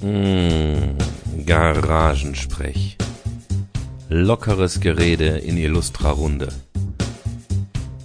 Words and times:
Mmh, 0.00 0.96
Garagensprech. 1.44 2.96
Lockeres 4.08 4.78
Gerede 4.78 5.38
in 5.38 5.56
illustrer 5.56 6.10
Runde. 6.10 6.50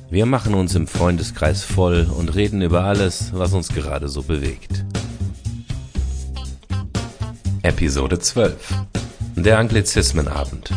Wir 0.10 0.26
machen 0.26 0.56
uns 0.56 0.74
im 0.74 0.88
Freundeskreis 0.88 1.64
voll 1.64 2.10
und 2.18 2.34
reden 2.34 2.64
über 2.64 2.84
alles, 2.86 3.32
was 3.34 3.54
uns 3.54 3.68
gerade 3.68 4.10
so 4.10 4.24
bewegt. 4.24 4.84
Episode 7.62 8.18
12. 8.18 8.74
Der 9.36 9.60
Anglizismenabend. 9.60 10.72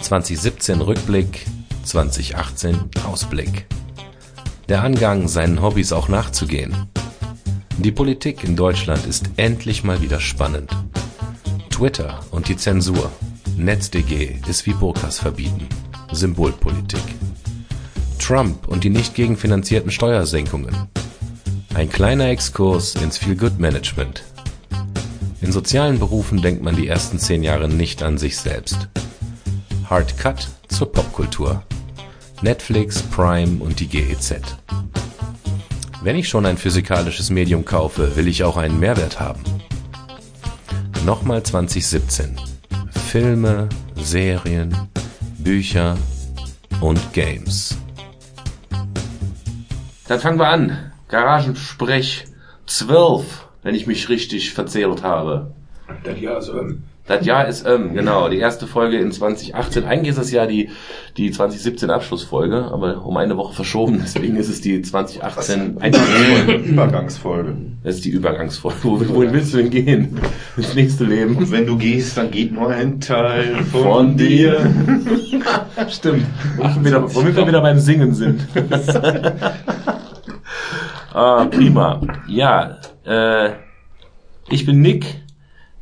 2017 0.00 0.80
Rückblick, 0.80 1.46
2018 1.84 2.76
Ausblick. 3.06 3.66
Der 4.68 4.82
Angang, 4.82 5.28
seinen 5.28 5.62
Hobbys 5.62 5.92
auch 5.92 6.08
nachzugehen. 6.08 6.88
Die 7.78 7.90
Politik 7.90 8.44
in 8.44 8.54
Deutschland 8.54 9.04
ist 9.04 9.30
endlich 9.36 9.82
mal 9.82 10.00
wieder 10.00 10.20
spannend. 10.20 10.70
Twitter 11.70 12.20
und 12.30 12.48
die 12.48 12.56
Zensur. 12.56 13.10
NetzDG 13.56 14.36
ist 14.48 14.64
wie 14.66 14.72
Burkas 14.72 15.18
verbieten. 15.18 15.68
Symbolpolitik. 16.12 17.02
Trump 18.20 18.68
und 18.68 18.84
die 18.84 18.90
nicht 18.90 19.14
gegenfinanzierten 19.14 19.90
Steuersenkungen. 19.90 20.74
Ein 21.74 21.90
kleiner 21.90 22.28
Exkurs 22.28 22.94
ins 22.94 23.18
Feel-Good-Management. 23.18 24.22
In 25.42 25.50
sozialen 25.50 25.98
Berufen 25.98 26.40
denkt 26.40 26.62
man 26.62 26.76
die 26.76 26.86
ersten 26.86 27.18
zehn 27.18 27.42
Jahre 27.42 27.68
nicht 27.68 28.02
an 28.04 28.18
sich 28.18 28.36
selbst. 28.36 28.88
Hard 29.90 30.16
Cut 30.16 30.48
zur 30.68 30.90
Popkultur. 30.92 31.62
Netflix, 32.40 33.02
Prime 33.02 33.62
und 33.62 33.80
die 33.80 33.88
GEZ. 33.88 34.36
Wenn 36.04 36.16
ich 36.16 36.28
schon 36.28 36.44
ein 36.44 36.58
physikalisches 36.58 37.30
Medium 37.30 37.64
kaufe, 37.64 38.14
will 38.14 38.28
ich 38.28 38.44
auch 38.44 38.58
einen 38.58 38.78
Mehrwert 38.78 39.20
haben. 39.20 39.42
Nochmal 41.06 41.42
2017. 41.42 42.38
Filme, 43.08 43.70
Serien, 43.96 44.76
Bücher 45.38 45.96
und 46.82 47.00
Games. 47.14 47.78
Dann 50.06 50.20
fangen 50.20 50.38
wir 50.38 50.48
an. 50.48 50.92
Garagensprech 51.08 52.26
12, 52.66 53.48
wenn 53.62 53.74
ich 53.74 53.86
mich 53.86 54.10
richtig 54.10 54.52
verzählt 54.52 55.02
habe. 55.02 55.54
Jahr 56.20 56.36
ist 56.36 56.50
ähm, 56.50 56.82
Das 57.06 57.26
Jahr 57.26 57.46
ist, 57.46 57.66
ähm, 57.66 57.92
genau, 57.92 58.30
die 58.30 58.38
erste 58.38 58.66
Folge 58.66 58.96
in 58.96 59.12
2018. 59.12 59.84
Eigentlich 59.84 60.12
ist 60.12 60.18
es 60.18 60.32
ja 60.32 60.46
die, 60.46 60.70
die 61.18 61.30
2017 61.30 61.90
Abschlussfolge, 61.90 62.70
aber 62.72 63.04
um 63.04 63.18
eine 63.18 63.36
Woche 63.36 63.52
verschoben, 63.52 64.00
deswegen 64.02 64.36
ist 64.36 64.48
es 64.48 64.62
die 64.62 64.80
2018 64.80 65.76
Eingangsfolge. 65.82 66.52
Übergangsfolge. 66.64 67.56
Das 67.82 67.96
ist 67.96 68.06
die 68.06 68.10
Übergangsfolge. 68.10 68.78
Wohin, 68.84 69.08
wohin 69.14 69.32
willst 69.34 69.52
du 69.52 69.58
denn 69.58 69.68
gehen? 69.68 70.18
Ins 70.56 70.74
nächste 70.74 71.04
Leben. 71.04 71.36
Und 71.36 71.50
wenn 71.52 71.66
du 71.66 71.76
gehst, 71.76 72.16
dann 72.16 72.30
geht 72.30 72.52
nur 72.52 72.70
ein 72.70 73.00
Teil 73.00 73.56
von, 73.70 73.82
Von 73.82 74.16
dir. 74.16 74.60
Stimmt. 75.88 76.24
Womit 76.56 76.76
wir, 76.76 76.84
wieder, 76.84 77.14
womit 77.14 77.36
wir 77.36 77.46
wieder 77.46 77.60
beim 77.60 77.78
Singen 77.78 78.14
sind. 78.14 78.46
ah, 81.12 81.44
prima. 81.50 82.00
Ja, 82.28 82.78
äh, 83.04 83.50
ich 84.48 84.64
bin 84.64 84.80
Nick, 84.80 85.20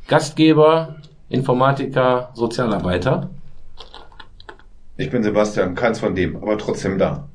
Gastgeber, 0.09 0.97
Informatiker, 1.33 2.31
Sozialarbeiter. 2.35 3.31
Ich 4.99 5.11
bin 5.11 5.23
Sebastian, 5.23 5.75
keins 5.75 5.99
von 5.99 6.15
dem, 6.15 6.37
aber 6.37 6.59
trotzdem 6.59 6.99
da. 6.99 7.27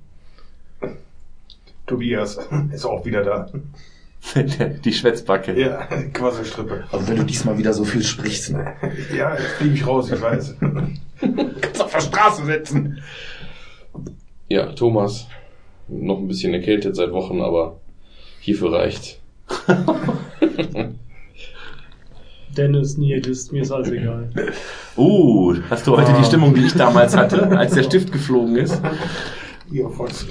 Tobias 1.88 2.38
ist 2.72 2.86
auch 2.86 3.04
wieder 3.06 3.23
da. 3.23 3.50
Die 4.84 4.94
Schwätzbacke. 4.94 5.59
Ja, 5.59 5.86
Quasselstrippe. 6.14 6.84
Also 6.92 7.08
wenn 7.08 7.16
du 7.17 7.23
diesmal 7.23 7.58
wieder 7.58 7.73
so 7.73 7.86
viel 7.86 8.04
sprichst, 8.04 8.52
ne? 8.52 8.76
Ja, 9.16 9.34
jetzt 9.34 9.54
fliege 9.54 9.73
ich 9.73 9.88
raus, 9.88 10.11
ich 10.11 10.22
weiß. 10.22 10.58
Kannst 10.59 11.82
auf 11.82 11.92
der 11.92 12.02
Straße 12.02 12.45
sitzen. 12.45 13.02
Ja, 14.48 14.73
Thomas. 14.73 15.27
Noch 15.88 16.20
ein 16.20 16.27
bisschen 16.27 16.54
erkältet 16.54 16.95
seit 16.95 17.11
Wochen, 17.14 17.42
aber 17.42 17.80
hierfür 18.42 18.73
reicht. 18.73 19.20
Dennis, 22.58 22.98
Nihilist, 22.98 23.52
mir 23.52 23.62
ist 23.62 23.72
alles 23.72 23.92
egal. 23.92 24.30
Uh, 24.98 25.56
hast 25.70 25.86
du 25.86 25.95
heute 25.95 26.14
die 26.20 26.23
Stimmung, 26.23 26.56
die 26.56 26.66
ich 26.66 26.73
damals 26.73 27.16
hatte, 27.16 27.56
als 27.58 27.73
der 27.73 27.84
Stift 27.84 28.12
geflogen 28.12 28.56
ist? 28.56 28.82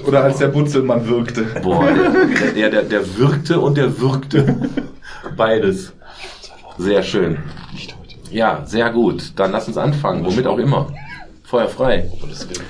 Oder 0.05 0.23
als 0.23 0.39
der 0.39 0.47
Butzelmann 0.47 1.07
wirkte. 1.07 1.45
Boah, 1.63 1.85
der, 1.85 2.51
der, 2.55 2.69
der, 2.69 2.83
der 2.83 3.17
wirkte 3.17 3.59
und 3.59 3.77
der 3.77 3.99
wirkte. 3.99 4.57
Beides. 5.37 5.93
Sehr 6.77 7.01
schön. 7.01 7.37
Ja, 8.31 8.63
sehr 8.65 8.89
gut. 8.91 9.31
Dann 9.35 9.51
lass 9.51 9.67
uns 9.67 9.77
anfangen, 9.77 10.25
womit 10.25 10.47
auch 10.47 10.57
immer. 10.57 10.87
Feuer 11.43 11.69
frei. 11.69 12.11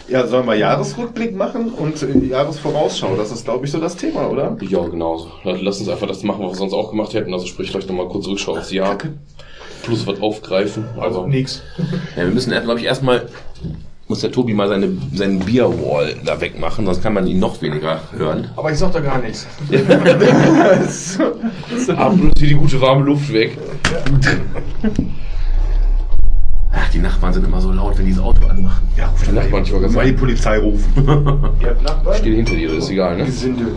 Ja, 0.08 0.28
sollen 0.28 0.46
wir 0.46 0.54
Jahresrückblick 0.54 1.36
machen 1.36 1.72
und 1.72 2.04
äh, 2.04 2.28
Jahresvorausschau? 2.28 3.16
Das 3.16 3.32
ist, 3.32 3.46
glaube 3.46 3.66
ich, 3.66 3.72
so 3.72 3.80
das 3.80 3.96
Thema, 3.96 4.30
oder? 4.30 4.56
Ja, 4.62 4.86
genauso. 4.88 5.32
Lass 5.44 5.80
uns 5.80 5.90
einfach 5.90 6.06
das 6.06 6.22
machen, 6.22 6.46
was 6.46 6.52
wir 6.52 6.58
sonst 6.58 6.74
auch 6.74 6.92
gemacht 6.92 7.16
hätten. 7.16 7.34
Also 7.34 7.48
sprich 7.48 7.72
vielleicht 7.72 7.90
nochmal 7.90 8.08
kurz 8.08 8.28
Rückschau 8.28 8.56
aufs 8.56 8.72
Jahr. 8.72 9.00
Plus 9.88 10.06
was 10.06 10.20
aufgreifen. 10.22 10.84
Also 10.96 11.06
Also, 11.22 11.28
nix. 11.28 11.62
Ja, 12.18 12.26
wir 12.26 12.34
müssen, 12.34 12.52
glaube 12.52 12.78
ich, 12.80 12.86
erstmal, 12.86 13.26
muss 14.10 14.20
der 14.20 14.34
Tobi 14.34 14.54
mal 14.54 14.68
seine, 14.68 14.90
seinen 15.14 15.40
Bierwall 15.40 16.14
da 16.26 16.42
wegmachen, 16.42 16.86
sonst 16.86 17.02
kann 17.02 17.14
man 17.14 17.26
ihn 17.26 17.40
noch 17.40 17.62
weniger 17.62 18.02
hören. 18.12 18.50
Aber 18.58 18.70
ich 18.70 18.78
sag 18.78 18.92
da 18.92 19.00
gar 19.00 19.20
nichts. 19.20 19.48
ab 21.96 22.18
bloß 22.18 22.34
hier 22.38 22.48
die 22.50 22.56
gute 22.56 22.82
warme 22.82 23.06
Luft 23.06 23.32
weg. 23.32 23.58
Ach, 26.74 26.90
die 26.92 27.00
Nachbarn 27.00 27.34
sind 27.34 27.46
immer 27.46 27.62
so 27.62 27.72
laut, 27.72 27.98
wenn 27.98 28.06
die 28.08 28.12
das 28.14 28.22
Auto 28.22 28.46
anmachen. 28.46 28.86
Ja, 28.98 29.08
ruf 29.08 29.24
Die 29.26 29.32
Nachbarn, 29.32 29.64
ich 29.64 29.72
wollte 29.72 29.88
mal 29.88 29.94
gerade 29.94 30.12
die 30.12 30.18
Polizei 30.18 30.58
rufen. 30.60 30.92
Ihr 31.62 31.70
habt 31.70 31.82
Nachbarn? 31.84 32.18
steht 32.18 32.36
hinter 32.36 32.56
dir, 32.56 32.74
ist 32.74 32.90
egal, 32.90 33.16
ne? 33.18 33.24
Gesinde. 33.26 33.68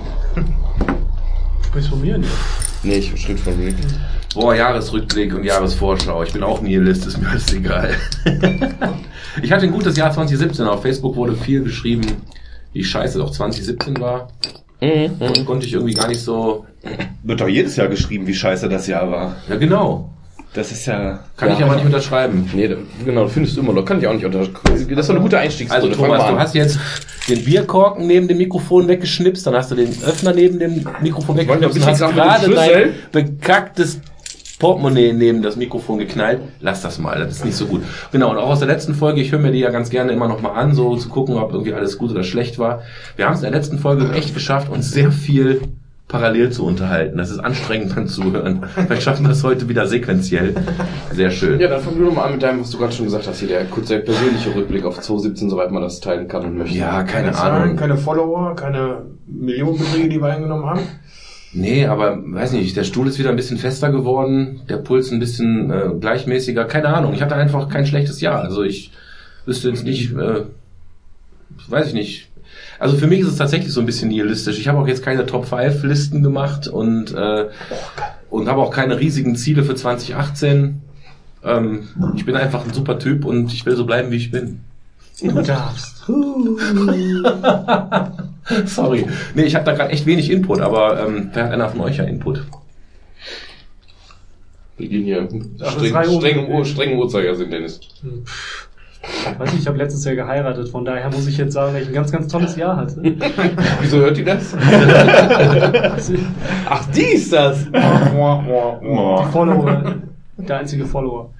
Sprichst 1.66 1.88
von 1.91 2.00
mir 2.00 2.19
nicht. 2.19 2.31
Nee, 2.82 2.94
ich 2.97 3.21
schritt 3.21 3.38
von 3.38 3.56
mir. 3.56 3.72
Boah, 4.35 4.55
Jahresrückblick 4.55 5.35
und 5.35 5.45
Jahresvorschau. 5.45 6.23
Ich 6.23 6.33
bin 6.33 6.43
auch 6.43 6.61
Nihilist, 6.61 7.07
ist 7.07 7.19
mir 7.21 7.29
alles 7.31 7.53
egal. 7.53 7.95
ich 9.43 9.51
hatte 9.51 9.65
ein 9.67 9.73
gutes 9.73 9.97
Jahr 9.97 10.13
2017. 10.13 10.67
Auf 10.67 10.83
Facebook 10.83 11.17
wurde 11.17 11.35
viel 11.35 11.65
geschrieben, 11.65 12.07
wie 12.73 12.85
scheiße 12.85 13.19
doch 13.19 13.31
2017 13.33 13.99
war. 14.01 14.29
Und 14.81 15.45
konnte 15.47 15.67
ich 15.67 15.73
irgendwie 15.75 15.95
gar 15.95 16.09
nicht 16.09 16.21
so. 16.21 16.65
Wird 17.25 17.41
doch 17.41 17.49
jedes 17.49 17.77
Jahr 17.77 17.89
geschrieben, 17.89 18.27
wie 18.27 18.35
scheiße 18.35 18.69
das 18.69 18.87
Jahr 18.87 19.11
war. 19.11 19.37
Ja, 19.49 19.57
genau. 19.57 20.11
Das 20.55 20.73
ist 20.73 20.87
ja... 20.87 21.21
Kann 21.37 21.51
Ja, 21.51 21.57
ich 21.57 21.63
aber 21.63 21.75
nicht 21.75 21.81
aber- 21.85 21.87
unterschreiben. 21.87 22.51
Nee, 22.55 22.75
genau, 23.05 23.29
findest 23.29 23.57
du 23.57 23.61
immer 23.61 23.73
noch. 23.73 23.85
Kann 23.85 24.01
ich 24.01 24.07
auch 24.07 24.15
nicht 24.15 24.25
unterschreiben. 24.25 24.61
Das 24.65 24.81
ist 24.81 25.09
doch 25.09 25.15
eine 25.15 25.21
gute 25.21 25.39
Einstiegsstunde. 25.39 25.89
Also 25.97 26.03
Thomas, 26.03 26.27
du 26.27 26.39
hast 26.39 26.55
jetzt 26.55 26.79
den 27.29 27.45
Bierkorken 27.45 28.07
neben 28.07 28.27
dem 28.27 28.39
Mikrofon 28.39 28.89
weggeschnipst, 28.89 29.47
dann 29.47 29.55
hast 29.55 29.71
du 29.71 29.77
den 29.77 29.91
Öffner 30.03 30.33
neben 30.33 30.59
dem 30.59 30.85
Mikrofon 31.03 31.37
wollte 31.37 31.51
weggeschnipst 31.67 32.03
und 32.03 32.19
ein 32.19 32.31
hast 32.31 32.43
bisschen 32.43 32.55
gerade 32.55 32.55
dein 32.55 32.95
bekacktes 33.13 34.01
Portemonnaie 34.60 35.12
neben 35.12 35.43
das 35.43 35.56
Mikrofon 35.56 35.98
geknallt. 35.98 36.38
Lass 36.60 36.82
das 36.82 36.98
mal, 37.00 37.19
das 37.19 37.32
ist 37.32 37.44
nicht 37.44 37.56
so 37.56 37.66
gut. 37.66 37.82
Genau, 38.12 38.31
und 38.31 38.37
auch 38.37 38.50
aus 38.50 38.60
der 38.60 38.69
letzten 38.69 38.94
Folge, 38.94 39.21
ich 39.21 39.32
höre 39.32 39.41
mir 39.41 39.50
die 39.50 39.59
ja 39.59 39.71
ganz 39.71 39.91
gerne 39.91 40.12
immer 40.12 40.28
noch 40.28 40.41
mal 40.41 40.53
an, 40.53 40.75
so 40.75 40.94
zu 40.97 41.09
gucken, 41.09 41.37
ob 41.37 41.50
irgendwie 41.53 41.75
alles 41.75 41.98
gut 41.98 42.12
oder 42.12 42.22
schlecht 42.22 42.59
war. 42.60 42.82
Wir 43.16 43.26
haben 43.26 43.32
es 43.32 43.41
in 43.43 43.50
der 43.50 43.59
letzten 43.59 43.78
Folge 43.78 44.12
echt 44.12 44.34
geschafft, 44.34 44.71
uns 44.71 44.93
sehr 44.93 45.10
viel 45.10 45.62
parallel 46.09 46.50
zu 46.50 46.66
unterhalten. 46.66 47.16
Das 47.19 47.31
ist 47.31 47.38
anstrengend 47.38 47.94
beim 47.94 48.09
Zuhören. 48.09 48.65
Vielleicht 48.75 49.03
schaffen 49.03 49.25
wir 49.26 49.31
es 49.31 49.44
heute 49.44 49.69
wieder 49.69 49.87
sequenziell. 49.87 50.54
Sehr 51.12 51.31
schön. 51.31 51.60
Ja, 51.60 51.69
dann 51.69 51.81
fang 51.81 51.97
du 51.97 52.04
doch 52.06 52.15
mal 52.15 52.25
an 52.25 52.32
mit 52.32 52.42
deinem, 52.42 52.60
was 52.62 52.71
du 52.71 52.78
gerade 52.78 52.92
schon 52.92 53.04
gesagt 53.06 53.28
hast, 53.28 53.38
hier 53.38 53.48
der 53.48 53.65
kurze 53.66 54.00
persönliche 54.00 54.53
Rückblick 54.54 54.84
auf 54.84 54.97
2017, 55.00 55.48
soweit 55.48 55.71
man 55.71 55.82
das 55.82 56.00
teilen 56.00 56.27
kann 56.28 56.44
und 56.44 56.59
möchte. 56.59 56.77
Ja, 56.77 57.04
keine 57.04 57.27
Keine 57.27 57.32
Zahlen, 57.32 57.62
Ahnung. 57.62 57.77
keine 57.77 57.97
Follower, 57.97 58.56
keine 58.56 59.03
Millionenbeträge, 59.27 60.09
die 60.09 60.21
wir 60.21 60.27
eingenommen 60.28 60.66
haben. 60.66 60.81
Nee, 61.53 61.87
aber 61.87 62.19
weiß 62.25 62.53
nicht, 62.53 62.77
der 62.77 62.84
Stuhl 62.84 63.09
ist 63.09 63.19
wieder 63.19 63.31
ein 63.31 63.37
bisschen 63.37 63.59
fester 63.59 63.91
geworden, 63.91 64.60
der 64.69 64.77
Puls 64.77 65.10
ein 65.10 65.19
bisschen 65.19 65.71
äh, 65.71 65.91
gleichmäßiger, 65.98 66.65
keine 66.65 66.89
Ahnung. 66.89 67.13
Ich 67.13 67.22
hatte 67.22 67.34
einfach 67.34 67.69
kein 67.69 67.86
schlechtes 67.86 68.21
Jahr. 68.21 68.42
Also 68.42 68.63
ich 68.63 68.92
wüsste 69.47 69.69
jetzt 69.69 69.84
nicht, 69.84 70.13
äh, 70.13 70.45
weiß 71.69 71.89
ich 71.89 71.95
nicht. 71.95 72.28
Also 72.78 72.97
für 72.97 73.09
mich 73.09 73.21
ist 73.21 73.28
es 73.28 73.36
tatsächlich 73.36 73.72
so 73.72 73.80
ein 73.80 73.86
bisschen 73.86 74.09
nihilistisch. 74.09 74.59
Ich 74.59 74.69
habe 74.69 74.78
auch 74.78 74.86
jetzt 74.86 75.03
keine 75.03 75.27
Top 75.27 75.47
5 75.47 75.83
Listen 75.83 76.22
gemacht 76.22 76.69
und 76.69 77.13
äh, 77.15 77.48
und 78.30 78.48
habe 78.48 78.60
auch 78.60 78.71
keine 78.71 79.01
riesigen 79.01 79.34
Ziele 79.34 79.65
für 79.65 79.75
2018. 79.75 80.80
Ähm, 81.42 81.89
ich 82.15 82.25
bin 82.25 82.36
einfach 82.36 82.65
ein 82.65 82.72
super 82.72 82.98
Typ 82.98 83.25
und 83.25 83.53
ich 83.53 83.66
will 83.66 83.75
so 83.75 83.86
bleiben, 83.86 84.13
wie 84.13 84.16
ich 84.16 84.30
bin. 84.30 84.60
Du 85.21 85.42
darfst. 85.42 86.04
Sorry. 88.67 89.07
Nee, 89.35 89.45
ich 89.45 89.55
habe 89.55 89.65
da 89.65 89.73
gerade 89.73 89.91
echt 89.91 90.07
wenig 90.07 90.31
Input, 90.31 90.61
aber 90.61 91.07
ähm, 91.07 91.31
wer 91.33 91.45
hat 91.45 91.53
einer 91.53 91.69
von 91.69 91.83
euch 91.83 91.97
ja 91.97 92.05
Input? 92.05 92.45
Wir 94.77 94.89
gehen 94.89 95.05
hier 95.05 95.29
Ach, 95.63 95.73
streng, 95.73 95.95
streng, 96.05 96.47
im 96.47 96.51
Uhr, 96.51 96.65
streng 96.65 96.99
Uhrzeigersinn, 96.99 97.51
Dennis. 97.51 97.81
Ich 99.03 99.39
weiß 99.39 99.53
nicht, 99.53 99.63
ich 99.63 99.67
habe 99.67 99.79
letztes 99.79 100.05
Jahr 100.05 100.15
geheiratet, 100.15 100.69
von 100.69 100.85
daher 100.85 101.11
muss 101.11 101.27
ich 101.27 101.37
jetzt 101.37 101.53
sagen, 101.53 101.75
dass 101.75 101.83
ich 101.83 101.89
ein 101.89 101.95
ganz, 101.95 102.13
ganz 102.13 102.29
tolles 102.29 102.57
Jahr 102.57 102.77
hatte. 102.77 103.03
Wieso 103.81 103.99
hört 103.99 104.17
die 104.17 104.25
das? 104.25 104.55
Ach, 106.67 106.87
die 106.95 107.01
ist 107.01 107.33
das! 107.33 107.65
die 107.65 109.31
Follower, 109.33 109.95
der 110.37 110.59
einzige 110.59 110.87
Follower. 110.87 111.31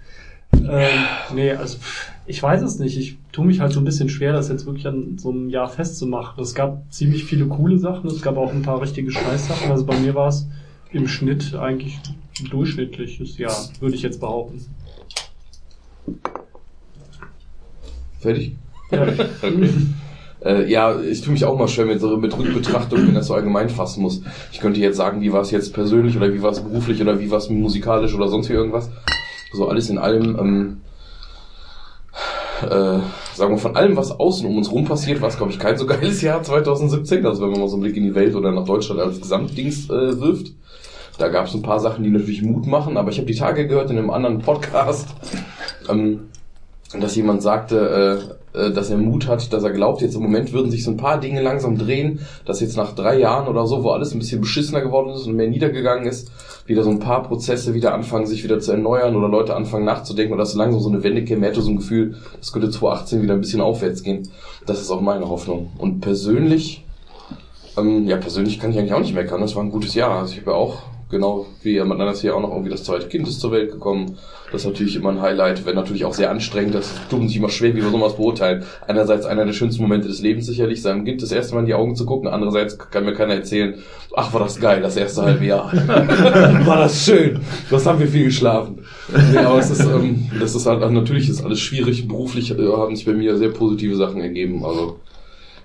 Ähm, 0.55 0.89
nee, 1.35 1.53
also 1.53 1.79
pff, 1.79 2.11
ich 2.31 2.41
weiß 2.41 2.63
es 2.63 2.79
nicht. 2.79 2.97
Ich 2.97 3.19
tue 3.33 3.45
mich 3.45 3.59
halt 3.59 3.73
so 3.73 3.81
ein 3.81 3.85
bisschen 3.85 4.09
schwer, 4.09 4.33
das 4.33 4.49
jetzt 4.49 4.65
wirklich 4.65 4.87
an 4.87 5.19
so 5.19 5.31
einem 5.31 5.51
Jahr 5.51 5.69
festzumachen. 5.69 6.41
Es 6.43 6.55
gab 6.55 6.85
ziemlich 6.91 7.25
viele 7.25 7.47
coole 7.47 7.77
Sachen, 7.77 8.09
es 8.09 8.23
gab 8.23 8.37
auch 8.37 8.53
ein 8.53 8.63
paar 8.63 8.81
richtige 8.81 9.11
Scheißsachen. 9.11 9.71
Also 9.71 9.85
bei 9.85 9.99
mir 9.99 10.15
war 10.15 10.29
es 10.29 10.47
im 10.93 11.09
Schnitt 11.09 11.55
eigentlich 11.57 11.99
ein 12.41 12.49
durchschnittliches 12.49 13.37
Jahr, 13.37 13.57
würde 13.81 13.97
ich 13.97 14.03
jetzt 14.03 14.21
behaupten. 14.21 14.65
Fertig? 18.21 18.57
Ja. 18.91 19.07
Okay. 19.43 19.71
Äh, 20.43 20.71
ja, 20.71 20.99
ich 20.99 21.21
tue 21.21 21.35
mich 21.35 21.45
auch 21.45 21.59
mal 21.59 21.69
schwer 21.69 21.85
mit, 21.85 22.01
so, 22.01 22.17
mit 22.17 22.37
Rückbetrachtung, 22.37 23.07
wenn 23.07 23.15
das 23.15 23.27
so 23.27 23.35
allgemein 23.35 23.69
fassen 23.69 24.01
muss. 24.01 24.23
Ich 24.53 24.61
könnte 24.61 24.81
jetzt 24.81 24.97
sagen, 24.97 25.21
wie 25.21 25.35
war 25.35 25.43
es 25.43 25.51
jetzt 25.51 25.75
persönlich 25.75 26.17
oder 26.17 26.33
wie 26.33 26.41
war 26.41 26.51
es 26.51 26.61
beruflich 26.61 26.99
oder 27.03 27.21
wie 27.21 27.31
war 27.31 27.37
es 27.37 27.51
musikalisch 27.51 28.15
oder 28.15 28.29
sonst 28.29 28.49
wie 28.49 28.55
irgendwas. 28.55 28.89
So 29.53 29.69
alles 29.69 29.91
in 29.91 29.99
allem, 29.99 30.39
ähm, 30.39 30.77
äh, 32.63 33.01
sagen 33.35 33.55
wir 33.55 33.59
von 33.59 33.77
allem, 33.77 33.97
was 33.97 34.19
außen 34.19 34.47
um 34.47 34.57
uns 34.57 34.71
rum 34.71 34.85
passiert, 34.85 35.21
war 35.21 35.29
es, 35.29 35.37
glaube 35.37 35.53
ich, 35.53 35.59
kein 35.59 35.77
so 35.77 35.87
geiles 35.87 36.23
Jahr 36.23 36.43
2017. 36.43 37.25
Also 37.27 37.43
wenn 37.43 37.51
man 37.51 37.61
mal 37.61 37.69
so 37.69 37.75
einen 37.75 37.83
Blick 37.83 37.97
in 37.97 38.05
die 38.05 38.15
Welt 38.15 38.35
oder 38.35 38.53
nach 38.53 38.65
Deutschland 38.65 39.01
als 39.01 39.21
Gesamtdings 39.21 39.89
äh, 39.91 40.21
wirft. 40.21 40.53
Da 41.19 41.29
gab 41.29 41.47
es 41.47 41.55
ein 41.55 41.63
paar 41.63 41.81
Sachen, 41.81 42.03
die 42.03 42.11
natürlich 42.11 42.43
Mut 42.43 42.67
machen, 42.67 42.97
aber 42.97 43.11
ich 43.11 43.19
habe 43.19 43.27
die 43.27 43.35
Tage 43.35 43.67
gehört 43.67 43.91
in 43.91 43.99
einem 43.99 44.11
anderen 44.11 44.39
Podcast, 44.39 45.09
ähm, 45.89 46.31
dass 46.99 47.15
jemand 47.15 47.43
sagte, 47.43 48.33
äh, 48.55 48.59
äh, 48.59 48.73
dass 48.73 48.91
er 48.91 48.97
Mut 48.97 49.29
hat, 49.29 49.53
dass 49.53 49.63
er 49.63 49.71
glaubt, 49.71 50.01
jetzt 50.01 50.17
im 50.17 50.23
Moment 50.23 50.53
würden 50.53 50.71
sich 50.71 50.83
so 50.83 50.91
ein 50.91 50.97
paar 50.97 51.21
Dinge 51.21 51.41
langsam 51.41 51.79
drehen, 51.79 52.21
dass 52.45 52.61
jetzt 52.61 52.77
nach 52.77 52.95
drei 52.95 53.19
Jahren 53.19 53.49
oder 53.49 53.67
so, 53.67 53.85
wo 53.85 53.91
alles 53.91 54.13
ein 54.13 54.19
bisschen 54.19 54.41
beschissener 54.41 54.81
geworden 54.81 55.11
ist 55.11 55.27
und 55.27 55.37
mehr 55.37 55.49
niedergegangen 55.49 56.07
ist, 56.07 56.33
wieder 56.71 56.85
so 56.85 56.91
ein 56.91 57.01
paar 57.01 57.25
Prozesse 57.25 57.75
wieder 57.75 57.93
anfangen, 57.93 58.27
sich 58.27 58.45
wieder 58.45 58.61
zu 58.61 58.71
erneuern 58.71 59.17
oder 59.17 59.29
Leute 59.29 59.57
anfangen 59.57 59.85
nachzudenken 59.85 60.33
oder 60.33 60.43
dass 60.43 60.53
so 60.53 60.59
langsam 60.59 60.81
so 60.81 60.89
eine 60.89 61.03
Wende 61.03 61.25
käme. 61.25 61.47
Hatte 61.47 61.61
so 61.61 61.71
ein 61.71 61.77
Gefühl, 61.77 62.15
das 62.39 62.53
könnte 62.53 62.71
2018 62.71 63.23
wieder 63.23 63.35
ein 63.35 63.41
bisschen 63.41 63.61
aufwärts 63.61 64.05
gehen. 64.05 64.29
Das 64.67 64.81
ist 64.81 64.91
auch 64.91 65.01
meine 65.01 65.29
Hoffnung. 65.29 65.71
Und 65.79 66.01
persönlich, 66.01 66.85
ähm, 67.77 68.07
ja, 68.07 68.19
persönlich 68.19 68.61
kann 68.61 68.71
ich 68.71 68.79
eigentlich 68.79 68.95
auch 68.95 69.01
nicht 69.01 69.15
meckern. 69.15 69.41
Das 69.41 69.57
war 69.57 69.65
ein 69.65 69.73
gutes 69.73 69.95
Jahr. 69.95 70.21
Also 70.21 70.35
ich 70.35 70.41
habe 70.43 70.53
ja 70.53 70.57
auch, 70.57 70.85
genau 71.11 71.47
wie 71.63 71.73
jemand 71.73 72.01
anders 72.01 72.21
hier 72.21 72.37
auch 72.37 72.41
noch 72.41 72.51
irgendwie 72.51 72.71
das 72.71 72.85
zweite 72.85 73.09
Kind 73.09 73.27
ist 73.29 73.41
zur 73.41 73.53
Welt 73.53 73.73
gekommen. 73.73 74.17
Das 74.53 74.63
ist 74.63 74.67
natürlich 74.67 74.97
immer 74.97 75.11
ein 75.11 75.21
Highlight, 75.21 75.65
wenn 75.65 75.77
natürlich 75.77 76.05
auch 76.05 76.15
sehr 76.15 76.31
anstrengend. 76.31 76.75
Das 76.75 76.93
tut 77.09 77.23
sich 77.23 77.37
immer 77.37 77.51
schwer, 77.51 77.75
wie 77.75 77.83
wir 77.83 77.91
sowas 77.91 78.17
beurteilen. 78.17 78.65
Einerseits 78.87 79.27
einer 79.27 79.45
der 79.45 79.53
schönsten 79.53 79.83
Momente 79.83 80.09
des 80.09 80.23
Lebens 80.23 80.47
sicherlich, 80.47 80.83
seinem 80.83 81.05
Kind 81.05 81.23
das 81.23 81.31
erste 81.31 81.55
Mal 81.55 81.61
in 81.61 81.67
die 81.67 81.75
Augen 81.75 81.95
zu 81.95 82.05
gucken. 82.05 82.29
Andererseits 82.29 82.77
kann 82.79 83.05
mir 83.05 83.13
keiner 83.13 83.35
erzählen, 83.35 83.75
ach, 84.17 84.33
war 84.33 84.41
das 84.41 84.59
geil, 84.59 84.83
das 84.83 84.97
erste 84.97 85.23
halbe 85.23 85.45
Jahr. 85.45 85.73
war 86.67 86.79
das 86.79 87.05
schön. 87.05 87.41
Was 87.71 87.87
haben 87.87 88.01
wir 88.01 88.09
viel 88.09 88.25
geschlafen. 88.25 88.85
Nee, 89.33 89.39
aber 89.39 89.59
es 89.59 89.71
ist, 89.71 89.81
ähm, 89.85 90.31
das 90.41 90.55
ist 90.55 90.67
halt, 90.67 90.81
natürlich 90.91 91.29
ist 91.29 91.45
alles 91.45 91.61
schwierig. 91.61 92.09
Beruflich 92.09 92.51
äh, 92.51 92.73
haben 92.73 92.97
sich 92.97 93.07
bei 93.07 93.13
mir 93.13 93.37
sehr 93.37 93.51
positive 93.51 93.95
Sachen 93.97 94.21
ergeben. 94.21 94.65
Also, 94.65 94.99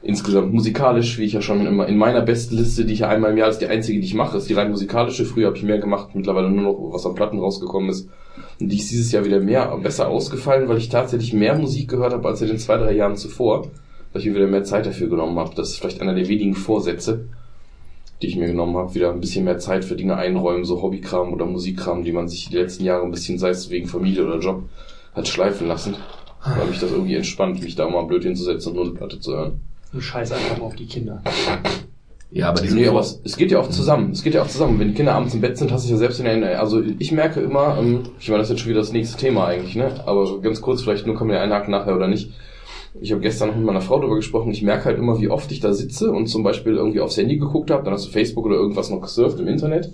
insgesamt 0.06 0.54
musikalisch, 0.54 1.18
wie 1.18 1.25
ich 1.25 1.34
ja 1.34 1.42
schon 1.42 1.66
immer 1.66 1.88
in 1.88 1.98
meiner 1.98 2.22
Bestliste, 2.22 2.86
die 2.86 2.94
ich 2.94 3.00
ja 3.00 3.10
einmal 3.10 3.31
im 3.31 3.38
Jahr 3.38 3.50
ist 3.50 3.60
die 3.60 3.68
einzige, 3.68 4.00
die 4.00 4.06
ich 4.06 4.13
mache, 4.13 4.38
ist 4.38 4.48
die 4.48 4.54
rein 4.54 4.69
musikalische. 4.69 5.25
Früher 5.25 5.48
habe 5.48 5.57
ich 5.57 5.63
mehr 5.63 5.80
gemacht, 5.80 6.13
mittlerweile 6.13 6.50
nur 6.50 6.63
noch 6.63 6.94
was 6.94 7.06
an 7.06 7.16
Platten 7.16 7.40
rausgekommen 7.40 7.90
ist. 7.90 8.07
Und 8.60 8.72
die 8.72 8.78
ist 8.78 8.92
dieses 8.92 9.12
Jahr 9.12 9.25
wieder 9.25 9.40
mehr 9.40 9.75
besser 9.81 10.07
ausgefallen, 10.07 10.69
weil 10.69 10.78
ich 10.78 10.90
tatsächlich 10.90 11.34
mehr 11.34 11.57
Musik 11.57 11.90
gehört 11.90 12.13
habe 12.13 12.28
als 12.28 12.42
in 12.42 12.50
den 12.50 12.60
zwei, 12.60 12.78
drei 12.78 12.94
Jahren 12.94 13.16
zuvor, 13.16 13.68
weil 14.13 14.22
ich 14.22 14.28
mir 14.28 14.36
wieder 14.36 14.48
mehr 14.48 14.63
Zeit 14.63 14.86
dafür 14.86 15.10
genommen 15.10 15.40
habe. 15.40 15.56
Das 15.56 15.69
ist 15.69 15.80
vielleicht 15.80 16.02
einer 16.02 16.13
der 16.13 16.28
wenigen 16.28 16.54
Vorsätze, 16.54 17.25
die 18.22 18.28
ich 18.28 18.38
mir 18.38 18.48
genommen 18.48 18.78
habe, 18.78 18.94
wieder 18.94 19.12
ein 19.12 19.19
bisschen 19.19 19.44
mehr 19.44 19.58
Zeit 19.58 19.84
für 19.84 19.96
Dinge 19.96 20.18
einräumen, 20.18 20.66
so 20.66 20.81
Hobbykram 20.84 21.34
oder 21.34 21.46
Musikkram, 21.46 22.04
die 22.04 22.12
man 22.12 22.28
sich 22.28 22.50
die 22.50 22.58
letzten 22.58 22.86
Jahre 22.86 23.04
ein 23.04 23.12
bisschen, 23.12 23.40
sei 23.40 23.50
es 23.50 23.72
wegen 23.72 23.88
Familie 23.88 24.25
oder 24.25 24.40
Job, 24.40 24.63
hat 25.13 25.28
schleifen 25.28 25.68
lassen. 25.68 25.96
Weil 26.58 26.68
mich 26.68 26.80
das 26.80 26.92
irgendwie 26.92 27.16
entspannt, 27.16 27.63
mich 27.63 27.75
da 27.75 27.90
mal 27.90 28.04
blöd 28.04 28.24
hinzusetzen 28.24 28.69
und 28.69 28.75
nur 28.75 28.86
eine 28.86 28.94
Platte 28.94 29.19
zu 29.19 29.34
hören. 29.34 29.62
Scheiß 30.02 30.32
einfach 30.32 30.58
mal 30.58 30.66
auf 30.66 30.76
die 30.76 30.86
Kinder. 30.86 31.22
Ja, 32.32 32.50
aber 32.50 32.62
diesen 32.62 32.78
Nee, 32.78 32.88
aber 32.88 33.00
es, 33.00 33.22
es 33.24 33.38
geht 33.38 33.52
ja 33.52 33.60
auch 33.60 33.70
zusammen. 33.70 34.12
Es 34.12 34.24
geht 34.24 34.34
ja 34.34 34.42
auch 34.42 34.48
zusammen. 34.48 34.80
Wenn 34.80 34.90
die 34.90 34.94
Kinder 34.94 35.14
abends 35.14 35.34
im 35.34 35.42
Bett 35.42 35.58
sind, 35.58 35.72
hast 35.72 35.88
du 35.88 35.92
ja 35.92 35.98
selbst 35.98 36.20
in 36.20 36.26
der, 36.26 36.60
also 36.60 36.82
ich 37.00 37.12
merke 37.12 37.40
immer, 37.40 37.78
ähm, 37.80 38.04
ich 38.20 38.28
meine, 38.28 38.40
das 38.40 38.50
ist 38.50 38.56
jetzt 38.56 38.60
schon 38.62 38.72
wieder 38.72 38.82
das 38.82 38.92
nächste 38.92 39.18
Thema 39.18 39.48
eigentlich, 39.48 39.76
ne? 39.76 39.92
Aber 40.06 40.42
ganz 40.42 40.62
kurz, 40.62 40.82
vielleicht 40.82 41.08
nur 41.08 41.16
kann 41.16 41.28
man 41.28 41.38
ja 41.38 41.42
einhaken 41.42 41.72
nachher 41.72 41.96
oder 41.96 42.08
nicht. 42.08 42.32
Ich 43.02 43.12
habe 43.12 43.22
gestern 43.22 43.50
noch 43.50 43.56
mit 43.56 43.66
meiner 43.66 43.82
Frau 43.82 44.00
darüber 44.00 44.16
gesprochen. 44.16 44.52
Ich 44.52 44.64
merke 44.64 44.86
halt 44.86 44.98
immer, 44.98 45.20
wie 45.20 45.30
oft 45.30 45.52
ich 45.52 45.60
da 45.60 45.74
sitze 45.74 46.12
und 46.12 46.28
zum 46.28 46.44
Beispiel 46.44 46.76
irgendwie 46.76 47.02
aufs 47.02 47.18
Handy 47.18 47.38
geguckt 47.38 47.72
habe, 47.72 47.84
dann 47.84 47.94
hast 47.94 48.08
du 48.08 48.12
Facebook 48.12 48.46
oder 48.46 48.56
irgendwas 48.56 48.90
noch 48.90 49.02
gesurft 49.02 49.40
im 49.40 49.48
Internet. 49.48 49.92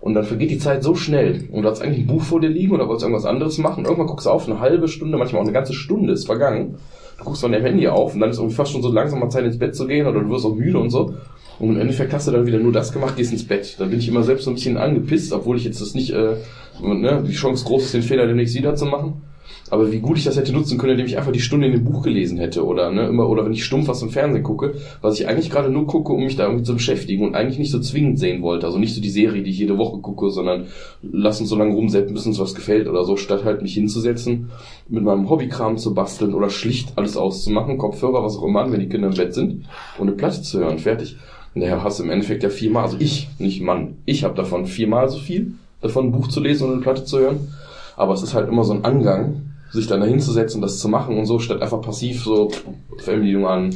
Und 0.00 0.14
dann 0.14 0.24
vergeht 0.24 0.50
die 0.50 0.58
Zeit 0.58 0.82
so 0.82 0.94
schnell. 0.94 1.48
Und 1.50 1.62
du 1.62 1.68
hast 1.68 1.80
eigentlich 1.80 2.00
ein 2.00 2.06
Buch 2.06 2.22
vor 2.22 2.40
dir 2.40 2.48
liegen 2.48 2.72
oder 2.72 2.88
wolltest 2.88 3.04
irgendwas 3.04 3.24
anderes 3.24 3.58
machen. 3.58 3.84
Irgendwann 3.84 4.06
guckst 4.06 4.26
du 4.26 4.30
auf, 4.30 4.46
eine 4.46 4.60
halbe 4.60 4.88
Stunde, 4.88 5.18
manchmal 5.18 5.40
auch 5.40 5.46
eine 5.46 5.54
ganze 5.54 5.72
Stunde 5.72 6.12
ist 6.12 6.26
vergangen. 6.26 6.76
Du 7.18 7.24
guckst 7.24 7.40
von 7.40 7.52
dem 7.52 7.62
Handy 7.62 7.88
auf 7.88 8.14
und 8.14 8.20
dann 8.20 8.30
ist 8.30 8.38
irgendwie 8.38 8.54
fast 8.54 8.72
schon 8.72 8.82
so 8.82 8.92
langsam 8.92 9.20
mal 9.20 9.30
Zeit 9.30 9.44
ins 9.44 9.58
Bett 9.58 9.74
zu 9.74 9.86
gehen 9.86 10.06
oder 10.06 10.20
du 10.20 10.28
wirst 10.30 10.44
auch 10.44 10.54
müde 10.54 10.78
und 10.78 10.90
so. 10.90 11.14
Und 11.58 11.70
im 11.70 11.80
Endeffekt 11.80 12.12
hast 12.12 12.28
du 12.28 12.32
dann 12.32 12.46
wieder 12.46 12.58
nur 12.58 12.72
das 12.72 12.92
gemacht, 12.92 13.16
gehst 13.16 13.32
ins 13.32 13.46
Bett. 13.46 13.76
Da 13.78 13.86
bin 13.86 13.98
ich 13.98 14.08
immer 14.08 14.22
selbst 14.22 14.44
so 14.44 14.50
ein 14.50 14.54
bisschen 14.54 14.76
angepisst, 14.76 15.32
obwohl 15.32 15.56
ich 15.56 15.64
jetzt 15.64 15.80
das 15.80 15.94
nicht, 15.94 16.10
äh, 16.10 16.36
ne, 16.82 17.24
die 17.26 17.32
Chance 17.32 17.64
groß 17.64 17.84
ist, 17.84 17.94
den 17.94 18.02
Fehler 18.02 18.26
demnächst 18.26 18.54
wieder 18.54 18.74
zu 18.74 18.84
machen. 18.84 19.22
Aber 19.70 19.90
wie 19.90 19.98
gut 19.98 20.18
ich 20.18 20.24
das 20.24 20.36
hätte 20.36 20.52
nutzen 20.52 20.78
können, 20.78 20.92
indem 20.92 21.06
ich 21.06 21.16
einfach 21.18 21.32
die 21.32 21.40
Stunde 21.40 21.66
in 21.66 21.72
dem 21.72 21.84
Buch 21.84 22.02
gelesen 22.02 22.38
hätte 22.38 22.64
oder 22.64 22.90
ne, 22.92 23.06
immer 23.08 23.28
oder 23.28 23.44
wenn 23.44 23.52
ich 23.52 23.64
stumpf 23.64 23.88
was 23.88 24.02
im 24.02 24.10
Fernsehen 24.10 24.44
gucke, 24.44 24.74
was 25.00 25.18
ich 25.18 25.26
eigentlich 25.26 25.50
gerade 25.50 25.70
nur 25.70 25.86
gucke, 25.86 26.12
um 26.12 26.24
mich 26.24 26.36
da 26.36 26.44
irgendwie 26.44 26.64
zu 26.64 26.74
beschäftigen 26.74 27.24
und 27.24 27.34
eigentlich 27.34 27.58
nicht 27.58 27.70
so 27.70 27.80
zwingend 27.80 28.18
sehen 28.18 28.42
wollte. 28.42 28.66
Also 28.66 28.78
nicht 28.78 28.94
so 28.94 29.00
die 29.00 29.10
Serie, 29.10 29.42
die 29.42 29.50
ich 29.50 29.58
jede 29.58 29.78
Woche 29.78 30.00
gucke, 30.00 30.30
sondern 30.30 30.66
lass 31.02 31.40
uns 31.40 31.48
so 31.48 31.56
lange 31.56 31.74
rumsetzen, 31.74 32.14
bis 32.14 32.26
uns 32.26 32.38
was 32.38 32.54
gefällt 32.54 32.88
oder 32.88 33.04
so, 33.04 33.16
statt 33.16 33.44
halt 33.44 33.62
mich 33.62 33.74
hinzusetzen, 33.74 34.50
mit 34.88 35.02
meinem 35.02 35.28
Hobbykram 35.28 35.78
zu 35.78 35.94
basteln 35.94 36.34
oder 36.34 36.50
schlicht 36.50 36.92
alles 36.96 37.16
auszumachen, 37.16 37.78
Kopfhörer, 37.78 38.22
was 38.22 38.36
auch 38.36 38.44
immer, 38.44 38.70
wenn 38.70 38.80
die 38.80 38.88
Kinder 38.88 39.08
im 39.08 39.14
Bett 39.14 39.34
sind 39.34 39.64
und 39.98 40.08
eine 40.08 40.16
Platte 40.16 40.42
zu 40.42 40.60
hören, 40.60 40.78
fertig. 40.78 41.16
Daher 41.54 41.82
hast 41.82 42.00
im 42.00 42.10
Endeffekt 42.10 42.42
ja 42.42 42.50
viermal, 42.50 42.84
also 42.84 42.98
ich, 43.00 43.28
nicht 43.38 43.62
Mann, 43.62 43.96
ich 44.04 44.24
habe 44.24 44.34
davon 44.34 44.66
viermal 44.66 45.08
so 45.08 45.18
viel, 45.18 45.52
davon 45.80 46.06
ein 46.06 46.12
Buch 46.12 46.28
zu 46.28 46.40
lesen 46.40 46.66
und 46.66 46.74
eine 46.74 46.82
Platte 46.82 47.04
zu 47.04 47.18
hören. 47.18 47.48
Aber 47.96 48.12
es 48.12 48.22
ist 48.22 48.34
halt 48.34 48.48
immer 48.50 48.62
so 48.62 48.74
ein 48.74 48.84
Angang, 48.84 49.55
sich 49.76 49.86
dann 49.86 50.00
da 50.00 50.06
hinzusetzen, 50.06 50.60
das 50.60 50.78
zu 50.78 50.88
machen 50.88 51.16
und 51.16 51.26
so, 51.26 51.38
statt 51.38 51.62
einfach 51.62 51.80
passiv 51.80 52.22
so 52.22 52.50
Fernbedienung 52.98 53.46
an, 53.46 53.74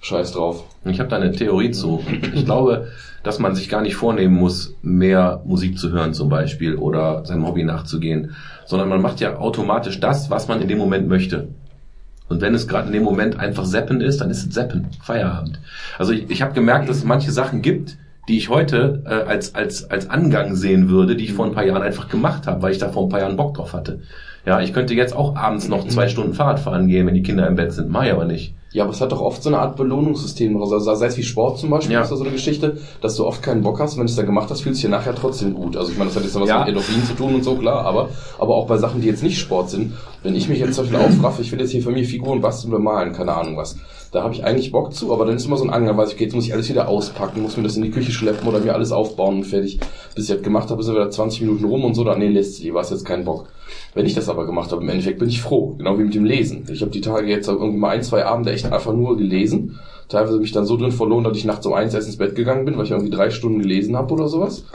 scheiß 0.00 0.32
drauf. 0.32 0.64
Ich 0.84 0.98
habe 0.98 1.08
da 1.08 1.16
eine 1.16 1.32
Theorie 1.32 1.70
zu. 1.70 2.02
Ich 2.34 2.44
glaube, 2.44 2.88
dass 3.22 3.38
man 3.38 3.54
sich 3.54 3.68
gar 3.68 3.82
nicht 3.82 3.94
vornehmen 3.94 4.34
muss, 4.34 4.74
mehr 4.82 5.42
Musik 5.44 5.78
zu 5.78 5.90
hören 5.90 6.14
zum 6.14 6.28
Beispiel 6.28 6.76
oder 6.76 7.24
seinem 7.24 7.46
Hobby 7.46 7.62
nachzugehen, 7.62 8.34
sondern 8.66 8.88
man 8.88 9.00
macht 9.00 9.20
ja 9.20 9.36
automatisch 9.36 10.00
das, 10.00 10.30
was 10.30 10.48
man 10.48 10.60
in 10.60 10.68
dem 10.68 10.78
Moment 10.78 11.08
möchte. 11.08 11.48
Und 12.28 12.40
wenn 12.40 12.54
es 12.54 12.66
gerade 12.66 12.86
in 12.86 12.94
dem 12.94 13.02
Moment 13.02 13.38
einfach 13.38 13.64
Seppen 13.64 14.00
ist, 14.00 14.20
dann 14.20 14.30
ist 14.30 14.46
es 14.46 14.54
Seppen, 14.54 14.88
Feierabend. 15.02 15.60
Also 15.98 16.12
ich, 16.12 16.30
ich 16.30 16.42
habe 16.42 16.54
gemerkt, 16.54 16.88
dass 16.88 16.96
es 16.96 17.04
manche 17.04 17.30
Sachen 17.30 17.62
gibt, 17.62 17.98
die 18.28 18.38
ich 18.38 18.48
heute 18.48 19.02
äh, 19.04 19.28
als, 19.28 19.54
als, 19.54 19.90
als 19.90 20.08
Angang 20.08 20.54
sehen 20.54 20.88
würde, 20.88 21.16
die 21.16 21.24
ich 21.24 21.32
vor 21.32 21.44
ein 21.44 21.52
paar 21.52 21.64
Jahren 21.64 21.82
einfach 21.82 22.08
gemacht 22.08 22.46
habe, 22.46 22.62
weil 22.62 22.72
ich 22.72 22.78
da 22.78 22.88
vor 22.90 23.04
ein 23.04 23.08
paar 23.08 23.20
Jahren 23.20 23.36
Bock 23.36 23.54
drauf 23.54 23.72
hatte. 23.72 24.00
Ja, 24.44 24.60
ich 24.60 24.72
könnte 24.72 24.94
jetzt 24.94 25.14
auch 25.14 25.36
abends 25.36 25.68
noch 25.68 25.86
zwei 25.86 26.08
Stunden 26.08 26.34
Fahrrad 26.34 26.58
fahren 26.58 26.88
gehen, 26.88 27.06
wenn 27.06 27.14
die 27.14 27.22
Kinder 27.22 27.46
im 27.46 27.54
Bett 27.54 27.72
sind. 27.72 27.90
Ich 27.90 28.12
aber 28.12 28.24
nicht. 28.24 28.54
Ja, 28.72 28.84
aber 28.84 28.92
es 28.92 29.00
hat 29.00 29.12
doch 29.12 29.20
oft 29.20 29.42
so 29.42 29.50
eine 29.50 29.58
Art 29.58 29.76
Belohnungssystem. 29.76 30.60
Also 30.60 30.78
sei 30.78 31.06
es 31.06 31.16
wie 31.16 31.22
Sport 31.22 31.58
zum 31.58 31.70
Beispiel, 31.70 31.92
Ja. 31.92 32.00
ist 32.02 32.10
da 32.10 32.16
so 32.16 32.24
eine 32.24 32.32
Geschichte, 32.32 32.78
dass 33.02 33.16
du 33.16 33.26
oft 33.26 33.42
keinen 33.42 33.62
Bock 33.62 33.78
hast, 33.78 33.96
wenn 33.98 34.06
du 34.06 34.10
es 34.10 34.16
dann 34.16 34.26
gemacht 34.26 34.48
hast, 34.50 34.62
fühlst 34.62 34.82
du 34.82 34.86
dich 34.88 34.90
nachher 34.90 35.14
trotzdem 35.14 35.54
gut. 35.54 35.76
Also 35.76 35.92
ich 35.92 35.98
meine, 35.98 36.08
das 36.08 36.16
hat 36.16 36.24
jetzt 36.24 36.34
noch 36.34 36.42
was 36.42 36.48
Ja. 36.48 36.60
mit 36.60 36.68
Endorphin 36.68 37.04
zu 37.04 37.14
tun 37.14 37.34
und 37.34 37.44
so, 37.44 37.54
klar, 37.54 37.84
aber, 37.84 38.08
aber 38.38 38.54
auch 38.54 38.66
bei 38.66 38.78
Sachen, 38.78 39.00
die 39.00 39.08
jetzt 39.08 39.22
nicht 39.22 39.38
Sport 39.38 39.70
sind, 39.70 39.92
wenn 40.22 40.34
ich 40.34 40.48
mich 40.48 40.58
jetzt 40.58 40.74
zum 40.74 40.88
Beispiel 40.90 41.06
aufraffe, 41.06 41.42
ich 41.42 41.52
will 41.52 41.60
jetzt 41.60 41.70
hier 41.70 41.82
für 41.82 41.90
mich 41.92 42.08
Figuren 42.08 42.40
basteln 42.40 42.72
oder 42.72 42.82
malen, 42.82 43.12
keine 43.12 43.34
Ahnung 43.34 43.56
was. 43.58 43.76
Da 44.12 44.22
habe 44.22 44.34
ich 44.34 44.44
eigentlich 44.44 44.70
Bock 44.72 44.92
zu, 44.92 45.10
aber 45.10 45.24
dann 45.24 45.36
ist 45.36 45.46
immer 45.46 45.56
so 45.56 45.64
ein 45.64 45.70
Angang, 45.70 45.96
weiß 45.96 46.10
ich, 46.10 46.16
okay, 46.16 46.24
jetzt 46.24 46.34
muss 46.34 46.44
ich 46.46 46.52
alles 46.52 46.68
wieder 46.68 46.86
auspacken, 46.86 47.40
muss 47.40 47.56
mir 47.56 47.62
das 47.62 47.78
in 47.78 47.82
die 47.82 47.90
Küche 47.90 48.12
schleppen 48.12 48.46
oder 48.46 48.60
mir 48.60 48.74
alles 48.74 48.92
aufbauen 48.92 49.36
und 49.36 49.44
fertig. 49.44 49.80
Bis 50.14 50.28
ich 50.28 50.34
das 50.34 50.42
gemacht 50.42 50.70
habe, 50.70 50.82
er 50.82 50.92
wieder 50.92 51.10
20 51.10 51.40
Minuten 51.40 51.64
rum 51.64 51.82
und 51.82 51.94
so, 51.94 52.04
dann 52.04 52.18
nee, 52.18 52.28
lässt 52.28 52.56
sie, 52.56 52.74
war 52.74 52.84
jetzt 52.84 53.06
keinen 53.06 53.24
Bock. 53.24 53.48
Wenn 53.94 54.04
ich 54.04 54.14
das 54.14 54.28
aber 54.28 54.44
gemacht 54.44 54.70
habe, 54.70 54.82
im 54.82 54.88
Endeffekt 54.90 55.18
bin 55.18 55.30
ich 55.30 55.40
froh, 55.40 55.76
genau 55.78 55.98
wie 55.98 56.04
mit 56.04 56.14
dem 56.14 56.26
Lesen. 56.26 56.66
Ich 56.70 56.82
habe 56.82 56.90
die 56.90 57.00
Tage 57.00 57.26
jetzt 57.26 57.48
irgendwie 57.48 57.78
mal 57.78 57.88
ein, 57.88 58.02
zwei 58.02 58.26
Abende 58.26 58.52
echt 58.52 58.70
einfach 58.70 58.92
nur 58.92 59.16
gelesen. 59.16 59.80
Teilweise 60.10 60.38
mich 60.38 60.52
dann 60.52 60.66
so 60.66 60.76
drin 60.76 60.92
verloren, 60.92 61.24
dass 61.24 61.38
ich 61.38 61.46
nachts 61.46 61.64
um 61.64 61.72
eins 61.72 61.94
erst 61.94 62.08
ins 62.08 62.18
Bett 62.18 62.34
gegangen 62.34 62.66
bin, 62.66 62.76
weil 62.76 62.84
ich 62.84 62.90
irgendwie 62.90 63.10
drei 63.10 63.30
Stunden 63.30 63.60
gelesen 63.60 63.96
habe 63.96 64.12
oder 64.12 64.28
sowas. 64.28 64.66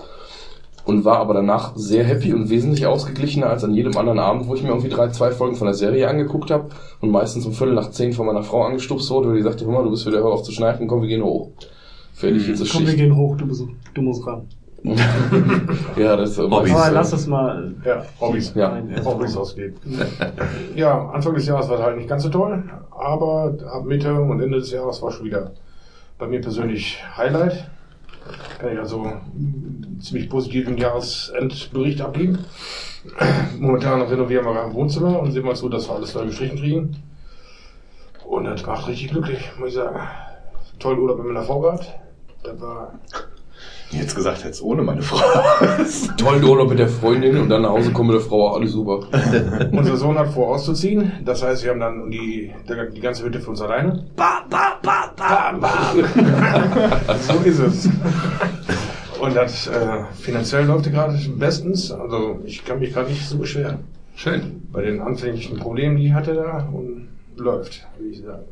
Und 0.87 1.03
war 1.03 1.17
aber 1.19 1.33
danach 1.33 1.75
sehr 1.75 2.05
happy 2.05 2.33
und 2.33 2.49
wesentlich 2.49 2.87
ausgeglichener 2.87 3.49
als 3.49 3.63
an 3.63 3.73
jedem 3.73 3.95
anderen 3.97 4.19
Abend, 4.19 4.47
wo 4.47 4.55
ich 4.55 4.63
mir 4.63 4.69
irgendwie 4.69 4.87
drei, 4.89 5.09
zwei 5.09 5.31
Folgen 5.31 5.55
von 5.57 5.67
der 5.67 5.73
Serie 5.73 6.07
angeguckt 6.07 6.49
habe 6.49 6.69
und 7.01 7.11
meistens 7.11 7.45
um 7.45 7.51
Viertel 7.51 7.75
nach 7.75 7.91
zehn 7.91 8.13
von 8.13 8.25
meiner 8.25 8.41
Frau 8.41 8.63
angestupst 8.63 9.09
wurde, 9.11 9.27
weil 9.29 9.35
die 9.35 9.43
sagte, 9.43 9.65
hör 9.65 9.73
mal, 9.73 9.83
du 9.83 9.91
bist 9.91 10.07
wieder, 10.07 10.19
hör 10.19 10.31
auf 10.31 10.43
zu 10.43 10.53
schnarchen, 10.53 10.87
komm, 10.87 11.01
wir 11.01 11.09
gehen 11.09 11.23
hoch. 11.23 11.49
Fertig, 12.13 12.47
jetzt 12.47 12.61
ist 12.61 12.71
Komm, 12.71 12.81
wir 12.81 12.87
Schicht. 12.87 12.99
gehen 12.99 13.15
hoch, 13.15 13.35
du 13.35 13.45
musst, 13.45 13.65
du 13.93 14.01
musst 14.01 14.25
ran. 14.25 14.47
ja, 15.97 16.15
das 16.15 16.31
ist 16.31 16.39
Hobbys. 16.39 16.73
Aber 16.73 16.91
lass 16.91 17.11
es 17.11 17.27
mal. 17.27 17.75
Ja, 17.83 18.03
Hobbys. 18.21 18.53
Ja. 18.55 18.69
Nein. 18.69 19.03
Hobbys 19.03 19.35
ausgeben. 19.35 19.75
Ja, 20.75 21.09
Anfang 21.09 21.33
des 21.33 21.47
Jahres 21.47 21.67
war 21.67 21.79
halt 21.79 21.97
nicht 21.97 22.07
ganz 22.07 22.23
so 22.23 22.29
toll, 22.29 22.63
aber 22.91 23.53
ab 23.71 23.83
Mitte 23.85 24.13
und 24.13 24.39
Ende 24.41 24.59
des 24.59 24.71
Jahres 24.71 25.01
war 25.01 25.11
schon 25.11 25.25
wieder 25.25 25.51
bei 26.17 26.27
mir 26.27 26.39
persönlich 26.39 27.03
Highlight. 27.17 27.69
Kann 28.59 28.73
ich 28.73 28.79
also 28.79 29.01
einen 29.03 29.99
ziemlich 30.01 30.29
positiven 30.29 30.77
Jahresendbericht 30.77 32.01
abgeben. 32.01 32.45
Momentan 33.59 34.01
renovieren 34.01 34.45
wir 34.45 34.63
ein 34.63 34.73
Wohnzimmer 34.73 35.19
und 35.19 35.31
sehen 35.31 35.45
mal 35.45 35.55
zu, 35.55 35.69
dass 35.69 35.87
wir 35.87 35.95
alles 35.95 36.13
neu 36.13 36.25
gestrichen 36.25 36.57
kriegen. 36.57 37.03
Und 38.25 38.45
das 38.45 38.65
macht 38.65 38.87
richtig 38.87 39.11
glücklich, 39.11 39.39
muss 39.57 39.69
ich 39.69 39.75
sagen. 39.75 39.99
Tollen 40.79 40.99
Urlaub 40.99 41.17
mit 41.17 41.27
meiner 41.27 41.43
Frau. 41.43 41.79
Das 42.43 42.61
war 42.61 42.99
Jetzt 43.91 44.15
gesagt 44.15 44.43
hättest, 44.43 44.61
ohne 44.61 44.83
meine 44.83 45.01
Frau. 45.01 45.17
Tollen 46.17 46.43
Urlaub 46.43 46.69
mit 46.69 46.79
der 46.79 46.89
Freundin 46.89 47.37
und 47.37 47.49
dann 47.49 47.61
nach 47.61 47.69
Hause 47.69 47.91
kommen 47.91 48.09
mit 48.09 48.19
der 48.19 48.27
Frau, 48.27 48.53
alles 48.53 48.73
super. 48.73 49.07
Unser 49.71 49.95
Sohn 49.95 50.17
hat 50.19 50.27
vor 50.29 50.49
auszuziehen. 50.49 51.11
Das 51.23 51.41
heißt, 51.41 51.63
wir 51.63 51.71
haben 51.71 51.79
dann 51.79 52.11
die, 52.11 52.53
die 52.95 52.99
ganze 52.99 53.23
Hütte 53.23 53.39
für 53.39 53.51
uns 53.51 53.61
alleine. 53.61 54.05
Bam, 54.15 54.49
bam, 54.49 54.73
bam, 54.81 55.09
bam, 55.15 55.59
bam. 55.61 57.19
so 57.21 57.33
ist 57.45 57.59
es. 57.59 57.89
Und 59.21 59.35
das 59.35 59.67
äh, 59.67 60.03
finanziell 60.19 60.65
läuft 60.65 60.91
gerade 60.91 61.17
bestens. 61.37 61.91
Also 61.91 62.41
ich 62.45 62.65
kann 62.65 62.79
mich 62.79 62.93
gerade 62.93 63.09
nicht 63.09 63.25
so 63.25 63.37
beschweren. 63.37 63.79
Schön. 64.15 64.67
Bei 64.71 64.81
den 64.81 64.99
anfänglichen 64.99 65.57
Problemen, 65.57 65.95
die 65.95 66.07
ich 66.07 66.13
hatte 66.13 66.33
da 66.33 66.67
und 66.73 67.07
läuft, 67.37 67.87
würde 67.97 68.11
ich 68.11 68.21
sagen. 68.21 68.43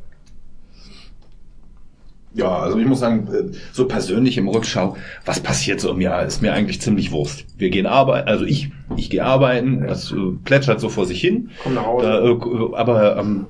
Ja, 2.35 2.59
also 2.59 2.77
ich 2.77 2.85
muss 2.85 2.99
sagen, 2.99 3.27
äh, 3.33 3.55
so 3.71 3.87
persönlich 3.87 4.37
im 4.37 4.49
Rückschau, 4.49 4.97
was 5.23 5.39
passiert 5.39 5.79
so 5.79 5.89
im 5.91 6.01
Jahr, 6.01 6.25
ist 6.25 6.41
mir 6.41 6.53
eigentlich 6.53 6.81
ziemlich 6.81 7.11
Wurst. 7.11 7.45
Wir 7.57 7.69
gehen 7.69 7.85
arbeiten, 7.85 8.27
also 8.27 8.43
ich, 8.43 8.71
ich 8.97 9.09
gehe 9.09 9.23
arbeiten, 9.23 9.87
das 9.87 10.11
äh, 10.11 10.15
plätschert 10.43 10.81
so 10.81 10.89
vor 10.89 11.05
sich 11.05 11.21
hin. 11.21 11.51
Komm 11.63 11.75
nach 11.75 11.85
Hause. 11.85 12.05
Da, 12.05 12.25
äh, 12.25 12.75
aber 12.75 13.17
ähm, 13.17 13.45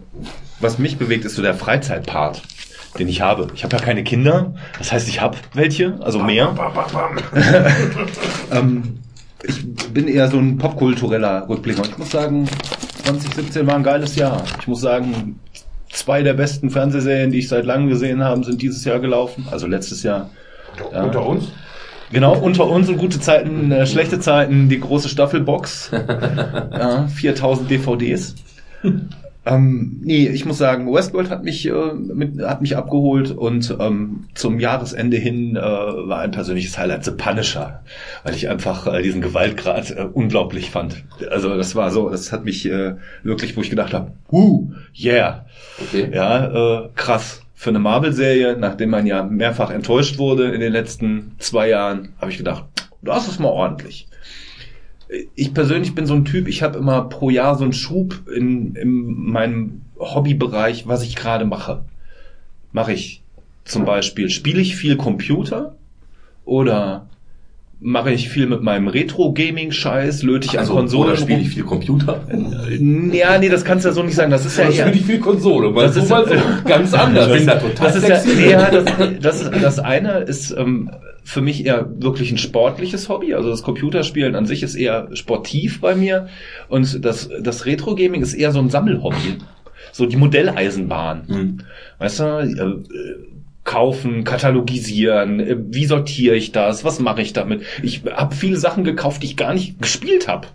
was 0.60 0.77
mich 0.77 0.98
bewegt, 0.98 1.25
ist 1.25 1.36
so 1.36 1.42
der 1.42 1.56
Freizeitpart, 1.56 2.44
den 3.00 3.08
ich 3.08 3.22
habe. 3.22 3.48
Ich 3.56 3.63
habe 3.63 3.75
ja 3.75 3.82
keine 3.82 4.04
Kinder, 4.04 4.54
das 4.77 4.92
heißt, 4.92 5.08
ich 5.10 5.20
habe 5.20 5.38
welche, 5.56 5.98
also 6.01 6.20
mehr. 6.20 6.48
Bam, 6.50 6.74
bam, 6.74 6.86
bam. 6.94 7.18
Ähm, 8.51 9.00
ich 9.48 9.94
bin 9.94 10.08
eher 10.08 10.27
so 10.30 10.38
ein 10.38 10.58
popkultureller 10.58 11.48
Rückblick. 11.50 11.77
Und 11.77 11.88
ich 11.88 11.98
muss 11.98 12.12
sagen, 12.12 12.48
2017 13.04 13.68
war 13.68 13.75
ein 13.75 13.84
geiles 13.84 14.15
Jahr. 14.15 14.44
Ich 14.60 14.68
muss 14.68 14.82
sagen, 14.82 15.39
zwei 15.95 16.23
der 16.23 16.33
besten 16.33 16.69
Fernsehserien, 16.69 17.31
die 17.31 17.39
ich 17.39 17.47
seit 17.47 17.65
langem 17.65 17.89
gesehen 17.89 18.23
habe, 18.23 18.43
sind 18.43 18.61
dieses 18.61 18.85
Jahr 18.85 18.99
gelaufen. 18.99 19.47
Also 19.51 19.67
letztes 19.67 20.03
Jahr. 20.03 20.29
Ja. 20.91 21.03
Unter 21.03 21.25
uns? 21.25 21.51
Genau, 22.11 22.37
unter 22.37 22.67
uns 22.67 22.87
und 22.87 22.97
gute 22.97 23.19
Zeiten, 23.19 23.71
äh, 23.71 23.87
schlechte 23.87 24.19
Zeiten, 24.19 24.69
die 24.69 24.79
große 24.79 25.09
Staffelbox. 25.09 25.91
ja, 26.71 27.07
4000 27.07 27.69
DVDs. 27.69 28.35
Ähm, 29.45 29.99
nee, 30.01 30.27
ich 30.27 30.45
muss 30.45 30.57
sagen, 30.57 30.91
Westworld 30.91 31.29
hat 31.29 31.43
mich, 31.43 31.67
äh, 31.67 31.93
mit, 31.93 32.41
hat 32.41 32.61
mich 32.61 32.75
abgeholt 32.75 33.29
und 33.29 33.75
ähm, 33.79 34.25
zum 34.33 34.59
Jahresende 34.59 35.17
hin 35.17 35.55
äh, 35.55 35.59
war 35.61 36.19
ein 36.19 36.31
persönliches 36.31 36.77
Highlight 36.77 37.05
The 37.05 37.11
Punisher, 37.11 37.83
weil 38.23 38.33
ich 38.33 38.49
einfach 38.49 38.87
äh, 38.91 39.03
diesen 39.03 39.21
Gewaltgrad 39.21 39.91
äh, 39.91 40.07
unglaublich 40.11 40.71
fand. 40.71 41.03
Also 41.29 41.55
das 41.55 41.75
war 41.75 41.91
so, 41.91 42.09
das 42.09 42.31
hat 42.31 42.43
mich 42.43 42.65
äh, 42.65 42.95
wirklich, 43.21 43.55
wo 43.55 43.61
ich 43.61 43.69
gedacht 43.69 43.93
habe, 43.93 44.13
uh, 44.31 44.71
yeah, 44.97 45.45
Okay. 45.81 46.09
ja, 46.13 46.85
äh, 46.85 46.89
krass. 46.95 47.41
Für 47.53 47.69
eine 47.69 47.79
Marvel-Serie, 47.79 48.57
nachdem 48.57 48.89
man 48.89 49.05
ja 49.05 49.23
mehrfach 49.23 49.69
enttäuscht 49.69 50.17
wurde 50.17 50.51
in 50.51 50.59
den 50.59 50.73
letzten 50.73 51.35
zwei 51.39 51.69
Jahren, 51.69 52.09
habe 52.19 52.31
ich 52.31 52.37
gedacht, 52.37 52.65
das 53.01 53.27
ist 53.27 53.39
mal 53.39 53.49
ordentlich. 53.49 54.07
Ich 55.36 55.53
persönlich 55.53 55.95
bin 55.95 56.05
so 56.05 56.13
ein 56.13 56.25
Typ, 56.25 56.48
ich 56.48 56.63
habe 56.63 56.77
immer 56.77 57.03
pro 57.03 57.29
Jahr 57.29 57.57
so 57.57 57.63
einen 57.63 57.74
Schub 57.74 58.27
in, 58.27 58.75
in 58.75 59.31
meinem 59.31 59.81
Hobbybereich, 60.00 60.88
was 60.88 61.03
ich 61.03 61.15
gerade 61.15 61.45
mache. 61.45 61.84
Mache 62.72 62.93
ich 62.93 63.22
zum 63.63 63.86
Beispiel, 63.86 64.29
spiele 64.29 64.62
ich 64.62 64.75
viel 64.75 64.98
Computer 64.98 65.75
oder 66.43 67.07
mache 67.86 68.12
ich 68.12 68.30
viel 68.30 68.48
mit 68.48 68.63
meinem 68.63 68.88
Retro-Gaming-Scheiß, 68.88 70.24
löte 70.24 70.48
ich 70.48 70.54
an 70.54 70.62
Also, 70.62 70.74
Konsolen 70.74 71.10
oder 71.12 71.18
spiele 71.18 71.42
ich 71.42 71.50
viel 71.50 71.63
Computer? 71.63 72.20
Ja, 73.12 73.38
nee, 73.38 73.48
das 73.48 73.63
kannst 73.63 73.86
du 73.86 73.89
ja 73.89 73.94
so 73.94 74.01
nicht 74.01 74.15
sagen. 74.15 74.32
Das 74.32 74.44
ist 74.44 74.58
ja 74.58 74.65
Oder 74.65 74.74
eher, 74.74 74.88
spiele 74.88 75.00
ich 75.00 75.06
viel 75.06 75.20
Konsole? 75.20 75.74
Weil 75.75 75.86
Das 75.88 75.96
ist- 75.96 76.10
mal 76.10 76.27
so 76.27 76.34
ganz 76.65 76.96
anders. 76.96 77.27
Ich 77.30 77.38
bin 77.38 77.46
da 77.46 77.56
total 77.58 77.88
das 77.88 77.96
ist 77.98 78.08
ja, 78.10 78.22
nee, 78.36 78.50
ja 78.51 78.72
das, 78.72 78.86
das, 79.22 79.51
das 79.62 79.80
eine 79.80 80.20
ist 80.22 80.50
ähm, 80.58 80.89
für 81.24 81.42
mich 81.42 81.63
eher 81.63 81.88
wirklich 82.00 82.32
ein 82.32 82.39
sportliches 82.39 83.08
Hobby. 83.08 83.36
Also 83.36 83.50
das 83.51 83.62
Computerspielen 83.62 84.34
an 84.36 84.48
sich 84.48 84.63
ist 84.63 84.74
eher 84.74 85.10
sportiv 85.13 85.80
bei 85.80 85.94
mir. 85.94 86.27
Und 86.68 87.06
das, 87.06 87.30
das 87.39 87.68
Retro-Gaming 87.68 88.24
ist 88.24 88.34
eher 88.34 88.51
so 88.51 88.60
ein 88.60 88.72
Sammelhobby. 88.72 89.38
So 89.92 90.08
die 90.08 90.18
Modelleisenbahn. 90.18 91.27
Hm. 91.27 91.58
Weißt 92.00 92.20
du, 92.20 92.24
äh, 92.24 92.46
äh, 92.48 93.35
kaufen, 93.65 94.24
katalogisieren, 94.24 95.39
äh, 95.41 95.57
wie 95.60 95.86
sortiere 95.86 96.36
ich 96.36 96.53
das, 96.53 96.86
was 96.86 97.00
mache 97.00 97.22
ich 97.22 97.34
damit? 97.34 97.63
Ich 97.84 98.03
habe 98.05 98.34
viele 98.34 98.57
Sachen 98.57 98.86
gekauft, 98.86 99.22
die 99.24 99.27
ich 99.27 99.38
gar 99.38 99.53
nicht 99.53 99.81
gespielt 99.81 100.29
habe. 100.29 100.48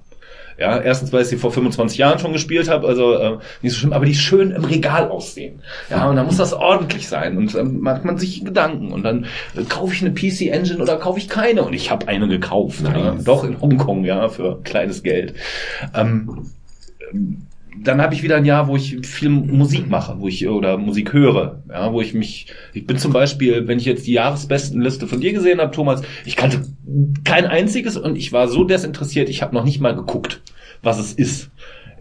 Ja, 0.58 0.78
erstens, 0.78 1.10
weil 1.10 1.22
ich 1.22 1.28
sie 1.28 1.38
vor 1.38 1.52
25 1.52 1.96
Jahren 1.96 2.18
schon 2.18 2.34
gespielt 2.34 2.68
habe, 2.68 2.86
also 2.86 3.14
äh, 3.14 3.38
nicht 3.62 3.72
so 3.72 3.78
schlimm, 3.78 3.94
aber 3.94 4.04
die 4.04 4.14
schön 4.14 4.50
im 4.50 4.64
Regal 4.64 5.08
aussehen. 5.08 5.62
Ja, 5.88 6.06
und 6.08 6.16
dann 6.16 6.26
muss 6.26 6.36
das 6.36 6.52
ordentlich 6.52 7.08
sein 7.08 7.38
und 7.38 7.54
dann 7.54 7.80
macht 7.80 8.04
man 8.04 8.18
sich 8.18 8.44
Gedanken 8.44 8.92
und 8.92 9.02
dann 9.02 9.24
äh, 9.56 9.64
kaufe 9.64 9.94
ich 9.94 10.02
eine 10.02 10.12
PC 10.12 10.52
Engine 10.52 10.82
oder 10.82 10.98
kaufe 10.98 11.18
ich 11.18 11.30
keine 11.30 11.62
und 11.62 11.72
ich 11.72 11.90
habe 11.90 12.08
eine 12.08 12.28
gekauft. 12.28 12.82
Ja, 12.84 13.16
doch 13.24 13.42
in 13.42 13.58
Hongkong, 13.58 14.04
ja, 14.04 14.28
für 14.28 14.60
kleines 14.62 15.02
Geld. 15.02 15.32
Ähm, 15.94 16.50
ähm, 17.10 17.46
dann 17.82 18.02
habe 18.02 18.14
ich 18.14 18.22
wieder 18.22 18.36
ein 18.36 18.44
Jahr, 18.44 18.68
wo 18.68 18.76
ich 18.76 19.06
viel 19.06 19.30
Musik 19.30 19.88
mache, 19.88 20.16
wo 20.18 20.28
ich 20.28 20.46
oder 20.46 20.76
Musik 20.76 21.12
höre, 21.12 21.62
ja, 21.68 21.92
wo 21.92 22.00
ich 22.00 22.12
mich, 22.12 22.46
ich 22.74 22.86
bin 22.86 22.98
zum 22.98 23.12
Beispiel, 23.12 23.66
wenn 23.68 23.78
ich 23.78 23.86
jetzt 23.86 24.06
die 24.06 24.12
Jahresbestenliste 24.12 25.06
von 25.06 25.20
dir 25.20 25.32
gesehen 25.32 25.60
habe, 25.60 25.74
Thomas, 25.74 26.02
ich 26.24 26.36
kannte 26.36 26.62
kein 27.24 27.46
einziges 27.46 27.96
und 27.96 28.16
ich 28.16 28.32
war 28.32 28.48
so 28.48 28.64
desinteressiert, 28.64 29.28
ich 29.28 29.42
habe 29.42 29.54
noch 29.54 29.64
nicht 29.64 29.80
mal 29.80 29.94
geguckt, 29.94 30.42
was 30.82 30.98
es 30.98 31.12
ist, 31.14 31.50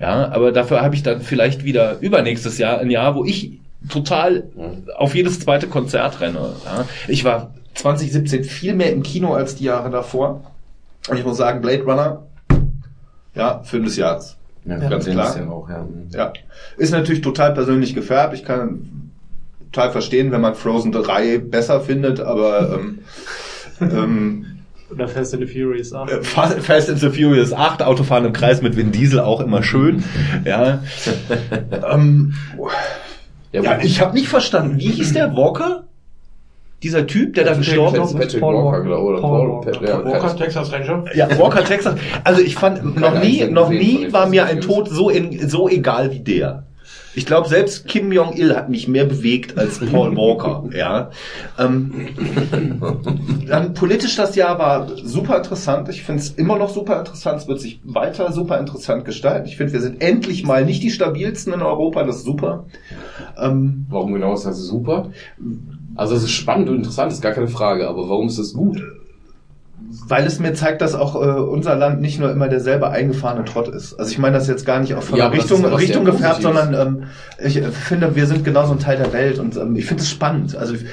ja, 0.02 0.30
aber 0.32 0.52
dafür 0.52 0.82
habe 0.82 0.96
ich 0.96 1.04
dann 1.04 1.22
vielleicht 1.22 1.64
wieder 1.64 2.00
übernächstes 2.00 2.58
Jahr 2.58 2.80
ein 2.80 2.90
Jahr, 2.90 3.16
wo 3.16 3.24
ich 3.24 3.60
total 3.88 4.50
auf 4.98 5.16
jedes 5.16 5.40
zweite 5.40 5.68
Konzert 5.68 6.20
renne. 6.20 6.56
Ja. 6.66 6.86
Ich 7.08 7.24
war 7.24 7.54
2017 7.76 8.44
viel 8.44 8.74
mehr 8.74 8.92
im 8.92 9.04
Kino 9.04 9.34
als 9.34 9.56
die 9.56 9.66
Jahre 9.66 9.90
davor 9.90 10.44
und 11.10 11.18
ich 11.18 11.26
muss 11.26 11.38
sagen, 11.38 11.62
Blade 11.62 11.84
Runner, 11.84 12.24
ja, 13.36 13.64
Film 13.64 13.86
des 13.86 13.96
Jahres. 13.96 14.39
Ja, 14.66 14.78
ganz 14.78 15.06
den 15.06 15.14
klar. 15.14 15.30
ist 15.30 15.38
ja 15.38 15.48
auch, 15.50 15.70
ja. 15.70 15.88
Ja. 16.12 16.34
Ist 16.78 16.92
natürlich 16.92 17.22
total 17.22 17.54
persönlich 17.54 17.96
gefärbt. 17.96 18.34
Ich 18.34 18.44
kann 18.46 19.12
total 19.72 19.92
verstehen, 19.92 20.32
wenn 20.32 20.42
man 20.42 20.56
Frozen 20.56 20.92
3 20.92 21.38
besser 21.40 21.82
findet, 21.82 22.20
aber 22.20 22.80
ähm, 22.80 23.00
ähm, 23.82 24.46
Oder 24.92 25.08
Fast 25.08 25.34
and 25.34 25.48
the 25.48 25.52
Furious 25.52 25.94
8. 25.94 26.12
äh, 26.12 26.22
Fa- 26.24 26.48
Fast 26.60 26.90
and 26.90 27.00
the 27.00 27.10
Furious 27.10 27.54
8, 27.54 27.84
Autofahren 27.84 28.26
im 28.26 28.34
Kreis 28.34 28.62
mit 28.62 28.76
Vin 28.76 28.92
Diesel 28.92 29.20
auch 29.20 29.40
immer 29.42 29.64
schön. 29.64 30.04
Ja, 30.46 30.84
ähm, 31.92 32.34
Ja, 33.52 33.62
ja 33.62 33.80
ich 33.82 34.02
habe 34.02 34.14
nicht 34.16 34.28
verstanden, 34.28 34.78
wie 34.80 34.90
hieß 34.90 35.14
der 35.14 35.36
Walker? 35.36 35.86
Dieser 36.84 37.06
Typ, 37.08 37.34
der 37.34 37.44
da 37.44 37.54
gestorben 37.56 38.02
ist? 38.02 38.14
Patrick 38.18 38.40
Paul 38.40 38.56
Walker, 38.56 38.66
Walker. 38.72 38.84
glaube 38.86 39.02
ich, 39.02 39.10
oder 39.10 39.22
Paul 39.22 39.38
Paul, 39.38 39.50
Walker. 39.66 39.72
Pat- 39.80 39.90
ja, 39.90 40.06
Walker, 40.06 40.20
Pat- 40.20 40.38
Texas 40.38 40.72
Ranger. 40.72 41.06
Ja, 41.16 41.38
Walker 41.40 41.64
Texas. 41.66 41.96
Also 42.24 42.42
ich 42.42 42.56
fand 42.56 42.98
noch 43.00 43.22
nie, 43.22 43.44
noch 43.46 43.70
nie 43.70 44.12
war 44.14 44.28
mir 44.28 44.46
ein 44.46 44.62
Tod 44.62 44.88
so 44.90 45.10
in, 45.10 45.48
so 45.50 45.68
egal 45.68 46.12
wie 46.12 46.20
der. 46.22 46.64
Ich 47.16 47.26
glaube, 47.26 47.50
selbst 47.50 47.88
Kim 47.88 48.12
Jong-il 48.14 48.56
hat 48.56 48.70
mich 48.70 48.88
mehr 48.88 49.04
bewegt 49.04 49.58
als 49.58 49.80
Paul 49.80 50.16
Walker. 50.16 50.64
Ja. 50.74 51.10
Ähm, 51.58 51.92
dann 53.48 53.74
politisch 53.74 54.16
das 54.16 54.36
Jahr 54.36 54.60
war 54.60 54.88
super 55.04 55.38
interessant. 55.38 55.90
Ich 55.90 56.04
finde 56.04 56.22
es 56.22 56.30
immer 56.30 56.58
noch 56.58 56.70
super 56.70 57.00
interessant. 57.00 57.42
Es 57.42 57.48
wird 57.48 57.60
sich 57.60 57.82
weiter 57.84 58.32
super 58.32 58.60
interessant 58.60 59.06
gestalten. 59.06 59.48
Ich 59.48 59.58
finde, 59.58 59.74
wir 59.74 59.82
sind 59.82 60.02
endlich 60.02 60.46
mal 60.46 60.64
nicht 60.66 60.84
die 60.84 60.92
stabilsten 60.92 61.52
in 61.54 61.62
Europa. 61.62 62.04
Das 62.04 62.18
ist 62.18 62.26
super. 62.26 62.66
Ähm, 63.38 63.86
Warum 63.90 64.14
genau 64.14 64.34
ist 64.34 64.46
das 64.46 64.60
super? 64.60 65.10
Also 66.00 66.16
es 66.16 66.24
ist 66.24 66.32
spannend 66.32 66.70
und 66.70 66.78
interessant, 66.78 67.12
ist 67.12 67.22
gar 67.22 67.34
keine 67.34 67.50
Frage, 67.50 67.90
aber 67.90 68.08
warum 68.08 68.28
ist 68.28 68.40
das 68.40 68.54
gut? 68.54 68.82
Weil 70.08 70.26
es 70.26 70.40
mir 70.40 70.54
zeigt, 70.54 70.82
dass 70.82 70.96
auch 70.96 71.16
äh, 71.16 71.40
unser 71.40 71.76
Land 71.76 72.02
nicht 72.02 72.20
nur 72.20 72.32
immer 72.32 72.48
derselbe 72.48 72.90
eingefahrene 72.90 73.46
Trott 73.46 73.68
ist. 73.70 74.00
Also 74.00 74.12
ich 74.12 74.18
meine 74.18 74.38
das 74.38 74.48
jetzt 74.48 74.66
gar 74.66 74.80
nicht 74.80 74.94
auch 74.94 75.04
von 75.04 75.18
Ja, 75.18 75.30
der 75.30 75.40
Richtung, 75.40 75.64
Richtung 75.66 76.06
gefärbt, 76.06 76.42
sondern 76.42 76.74
ähm, 76.74 77.04
ich 77.44 77.58
äh, 77.58 77.72
finde, 77.72 78.16
wir 78.16 78.26
sind 78.26 78.44
genauso 78.44 78.74
ein 78.74 78.80
Teil 78.80 78.98
der 78.98 79.14
Welt 79.14 79.40
und 79.40 79.56
ähm, 79.56 79.76
ich 79.76 79.86
finde 79.86 80.04
es 80.04 80.10
spannend. 80.10 80.56
Also 80.56 80.74
ich 80.76 80.86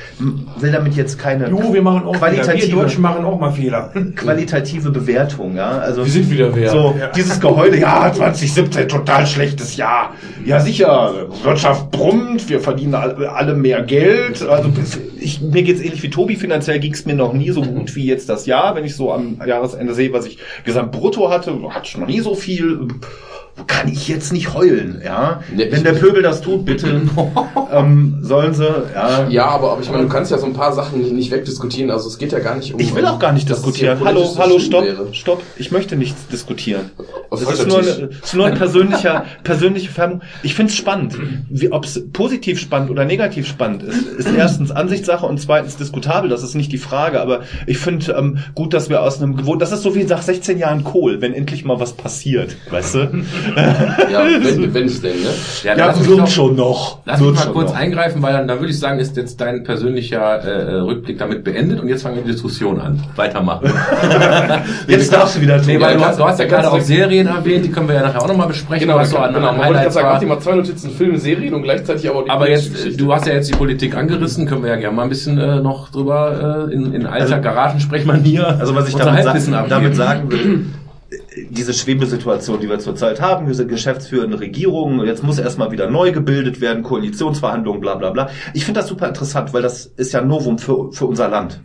will 0.61 0.71
damit 0.71 0.95
jetzt 0.95 1.19
keine 1.19 1.49
Du, 1.49 1.75
wir 1.75 1.83
machen 1.83 2.07
auch 2.07 2.17
Fehler. 2.17 2.33
Wir 2.33 2.43
qualitative, 2.43 2.77
Deutschen 2.77 3.03
machen 3.03 3.25
auch 3.25 3.41
mal 3.41 3.53
Fehler. 3.53 3.91
qualitative 4.15 4.91
Bewertung. 4.91 5.57
Ja, 5.57 5.79
also 5.79 6.05
Wir 6.05 6.13
sind 6.13 6.31
wieder 6.31 6.55
wer. 6.55 6.71
so 6.71 6.95
dieses 7.15 7.41
Geheule, 7.41 7.79
ja 7.79 8.13
2017 8.13 8.89
total 8.89 9.27
schlechtes 9.27 9.77
Jahr. 9.77 10.13
Ja 10.45 10.61
sicher, 10.61 11.13
Wirtschaft 11.43 11.91
brummt, 11.91 12.49
wir 12.49 12.61
verdienen 12.61 12.95
alle, 12.95 13.33
alle 13.33 13.55
mehr 13.55 13.83
Geld. 13.83 14.47
Also 14.47 14.71
ich, 15.19 15.41
mir 15.41 15.63
geht's 15.65 15.81
ähnlich 15.81 16.03
wie 16.03 16.11
Tobi. 16.11 16.37
Finanziell 16.37 16.79
ging's 16.79 17.05
mir 17.05 17.15
noch 17.15 17.33
nie 17.33 17.51
so 17.51 17.63
gut 17.63 17.95
wie 17.97 18.07
jetzt 18.07 18.29
das 18.29 18.47
Jahr. 18.47 18.76
Wenn 18.77 18.85
ich 18.85 18.95
so 18.95 19.11
am 19.11 19.41
Jahresende 19.47 19.95
sehe, 19.95 20.13
was 20.13 20.27
ich 20.27 20.39
Gesamtbrutto 20.65 21.31
hatte, 21.31 21.59
hatte 21.71 21.87
ich 21.87 21.97
noch 21.97 22.07
nie 22.07 22.21
so 22.21 22.35
viel 22.35 22.89
kann 23.67 23.89
ich 23.89 24.07
jetzt 24.07 24.33
nicht 24.33 24.53
heulen, 24.53 25.01
ja. 25.03 25.41
Nee, 25.55 25.69
Wenn 25.71 25.83
der 25.83 25.95
Pöbel 25.95 26.23
das 26.23 26.43
tut, 26.43 26.67
bitte 26.67 27.03
ähm, 27.73 28.19
sollen 28.21 28.53
sie, 28.53 28.67
ja. 28.95 29.29
Ja, 29.29 29.47
aber, 29.47 29.73
aber 29.73 29.81
ich 29.81 29.91
meine, 29.91 30.03
du 30.03 30.09
kannst 30.09 30.31
ja 30.31 30.39
so 30.39 30.47
ein 30.47 30.53
paar 30.53 30.75
Sachen 30.75 31.01
nicht, 31.01 31.13
nicht 31.13 31.31
wegdiskutieren. 31.31 31.91
Also 31.91 32.09
es 32.09 32.19
geht 32.19 32.33
ja 32.33 32.39
gar 32.41 32.57
nicht 32.57 32.75
um. 32.75 32.81
Ich 32.81 32.95
will 32.95 33.07
auch 33.07 33.19
gar 33.19 33.33
nicht 33.33 33.49
diskutieren. 33.49 33.99
Hallo, 34.05 34.35
hallo, 34.37 34.59
stopp, 34.59 34.85
wäre. 34.85 35.09
stopp. 35.13 35.43
Ich 35.57 35.71
möchte 35.71 35.97
nichts 35.97 36.27
diskutieren. 36.27 36.91
Das 37.31 37.41
ist 37.41 37.67
nur, 37.67 37.79
eine, 37.79 37.89
ist 38.23 38.35
nur 38.35 38.47
ein 38.47 38.57
persönlicher, 38.57 39.25
persönliche 39.43 39.91
Färbung. 39.91 40.23
Ich 40.43 40.55
finde 40.55 40.71
es 40.71 40.77
spannend. 40.77 41.17
Ob 41.71 41.85
es 41.85 42.03
positiv 42.13 42.61
spannend 42.61 42.91
oder 42.91 43.05
negativ 43.05 43.47
spannend 43.47 43.83
ist, 43.83 44.07
ist 44.07 44.29
erstens 44.37 44.71
Ansichtssache 44.71 45.25
und 45.25 45.41
zweitens 45.41 45.77
diskutabel. 45.77 46.29
Das 46.29 46.43
ist 46.43 46.55
nicht 46.55 46.73
die 46.73 46.79
Frage. 46.79 47.21
Aber 47.21 47.41
ich 47.67 47.79
finde 47.79 48.13
ähm, 48.13 48.39
gut, 48.55 48.75
dass 48.75 48.91
wir 48.91 49.03
aus 49.03 49.23
einem 49.23 49.37
gewohnt. 49.37 49.63
Das 49.63 49.73
ist 49.73 49.83
so 49.83 49.95
wie 49.95 50.05
nach 50.05 50.23
16 50.23 50.59
Jahren 50.59 50.85
Kohl, 50.85 51.23
wenn 51.23 51.33
endlich 51.33 51.65
mal 51.65 51.81
was 51.81 51.95
passiert, 51.95 52.57
weißt 52.71 52.95
du? 52.95 53.25
Ja, 54.13 54.25
wenn, 54.25 54.75
wenn 54.75 54.85
es 54.87 55.01
denn, 55.03 55.13
ne? 55.21 55.29
Ja, 55.65 55.75
lass 55.77 55.99
mich 56.01 56.17
doch- 56.17 56.27
schon 56.29 56.57
noch. 56.57 56.99
Lass 57.05 57.21
mich 57.21 57.29
Wird 57.29 57.37
mal 57.47 57.53
kurz 57.53 57.71
noch. 57.73 57.77
eingreifen, 57.79 58.23
weil 58.23 58.33
dann, 58.33 58.49
dann 58.49 58.59
würde 58.61 58.71
ich 58.71 58.79
sagen, 58.79 58.99
ist 58.99 59.17
jetzt 59.17 59.41
dein 59.41 59.65
persönlicher 59.65 60.21
äh, 60.45 60.75
Rückblick 60.81 61.19
damit 61.19 61.45
beendet 61.45 61.81
und 61.81 61.89
jetzt 61.89 62.03
fangen 62.03 62.17
wir 62.17 62.23
die 62.25 62.33
Diskussion 62.33 62.81
an. 62.81 63.03
Weitermachen. 63.17 63.71
Jetzt 64.89 65.13
darfst 65.13 65.37
du 65.37 65.41
wieder 65.41 65.57
tun. 65.59 65.67
Nee, 65.67 65.81
weil 65.81 65.93
Ja, 65.93 65.97
du 65.99 66.05
hast, 66.05 66.19
du 66.19 66.25
hast 66.25 66.39
ja 66.41 66.47
gerade 66.47 66.71
auch 66.71 66.81
Serien 66.81 67.27
erwähnt, 67.27 67.65
die 67.65 67.71
können 67.71 67.89
wir 67.89 67.97
ja 67.97 68.03
nachher 68.03 68.23
auch 68.23 68.29
nochmal 68.29 68.49
besprechen. 68.49 68.87
Genau, 68.87 68.99
was 68.99 69.11
so 69.11 69.17
genau. 69.17 69.29
an, 69.29 69.35
genau. 69.35 69.49
an 69.49 69.57
Man 69.57 69.67
wollte 69.67 69.73
gerade 69.73 69.79
Highlights 69.81 69.95
sagen, 69.95 70.07
war. 70.07 70.13
mach 70.15 70.21
dir 70.21 70.27
mal 70.27 70.41
zwei 70.41 70.55
Notizen, 70.55 70.91
Filme, 70.91 71.19
Serien 71.19 71.55
und 71.55 71.63
gleichzeitig 71.63 72.09
aber 72.11 72.23
die 72.25 72.31
Aber 72.31 72.49
jetzt, 72.51 72.73
Geschichte. 72.73 72.97
du 73.03 73.13
hast 73.13 73.27
ja 73.27 73.35
jetzt 73.35 73.49
die 73.51 73.57
Politik 73.57 73.97
angerissen, 73.97 74.47
können 74.47 74.63
wir 74.63 74.71
ja 74.71 74.77
gerne 74.77 74.97
mal 74.97 75.03
ein 75.05 75.09
bisschen 75.09 75.39
äh, 75.39 75.61
noch 75.61 75.91
drüber 75.91 76.67
äh, 76.71 76.75
in, 76.75 76.93
in 76.95 77.07
alter 77.07 77.39
Garagensprechmanier 77.39 78.57
Also 78.59 78.75
was 78.75 78.89
ich 78.89 78.95
damit, 78.95 79.25
sa 79.25 79.65
damit 79.69 79.97
sagen 79.97 80.31
will, 80.31 80.67
diese 81.37 81.75
Schwebesituation, 81.75 82.61
die 82.61 82.69
wir 82.69 82.79
zurzeit 82.79 83.21
haben, 83.21 83.47
diese 83.47 83.67
geschäftsführende 83.67 84.41
Regierung, 84.41 85.05
jetzt 85.05 85.23
muss 85.23 85.39
erstmal 85.39 85.71
wieder 85.71 85.91
neu 85.91 86.13
gebildet 86.13 86.61
werden, 86.61 86.83
Koalitionsverhandlungen, 86.83 87.81
bla 87.81 87.95
bla 87.95 88.11
bla. 88.11 88.31
Ich 88.55 88.65
finde 88.65 88.81
das 88.81 88.89
super 88.89 89.09
interessant, 89.09 89.53
weil 89.53 89.63
das 89.63 89.87
ist 89.87 90.13
ja 90.13 90.23
Novum 90.23 90.59
für, 90.59 90.93
für 90.93 91.07
unser 91.07 91.29
Land. 91.29 91.61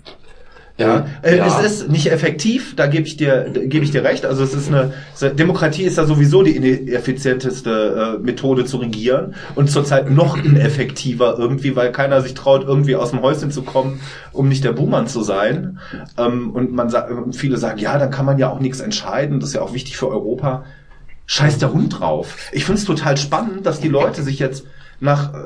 Ja, 0.81 1.05
äh, 1.21 1.37
ja. 1.37 1.47
es 1.47 1.65
ist 1.65 1.89
nicht 1.89 2.11
effektiv, 2.11 2.75
da 2.75 2.87
gebe 2.87 3.05
ich 3.07 3.17
dir, 3.17 3.47
gebe 3.51 3.83
ich 3.85 3.91
dir 3.91 4.03
recht. 4.03 4.25
Also 4.25 4.43
es 4.43 4.53
ist 4.53 4.67
eine 4.67 4.91
Demokratie 5.33 5.83
ist 5.83 5.97
ja 5.97 6.05
sowieso 6.05 6.43
die 6.43 6.55
ineffizienteste 6.55 8.17
äh, 8.19 8.23
Methode 8.23 8.65
zu 8.65 8.77
regieren 8.77 9.35
und 9.55 9.69
zurzeit 9.69 10.09
noch 10.09 10.37
ineffektiver 10.37 11.35
irgendwie, 11.37 11.75
weil 11.75 11.91
keiner 11.91 12.21
sich 12.21 12.33
traut, 12.33 12.63
irgendwie 12.63 12.95
aus 12.95 13.11
dem 13.11 13.21
Häuschen 13.21 13.51
zu 13.51 13.61
kommen, 13.61 13.99
um 14.31 14.47
nicht 14.47 14.63
der 14.63 14.73
Buhmann 14.73 15.07
zu 15.07 15.21
sein. 15.21 15.79
Ähm, 16.17 16.51
und 16.51 16.71
man 16.71 16.89
sagt, 16.89 17.11
viele 17.35 17.57
sagen, 17.57 17.79
ja, 17.79 17.97
dann 17.97 18.11
kann 18.11 18.25
man 18.25 18.37
ja 18.37 18.49
auch 18.49 18.59
nichts 18.59 18.79
entscheiden. 18.79 19.39
Das 19.39 19.49
ist 19.49 19.55
ja 19.55 19.61
auch 19.61 19.73
wichtig 19.73 19.97
für 19.97 20.09
Europa. 20.09 20.63
Scheiß 21.25 21.59
der 21.59 21.71
Hund 21.71 21.99
drauf. 21.99 22.49
Ich 22.51 22.65
finde 22.65 22.79
es 22.79 22.85
total 22.85 23.15
spannend, 23.17 23.65
dass 23.65 23.79
die 23.79 23.87
Leute 23.87 24.21
sich 24.23 24.39
jetzt 24.39 24.65
nach 24.99 25.33
äh, 25.33 25.37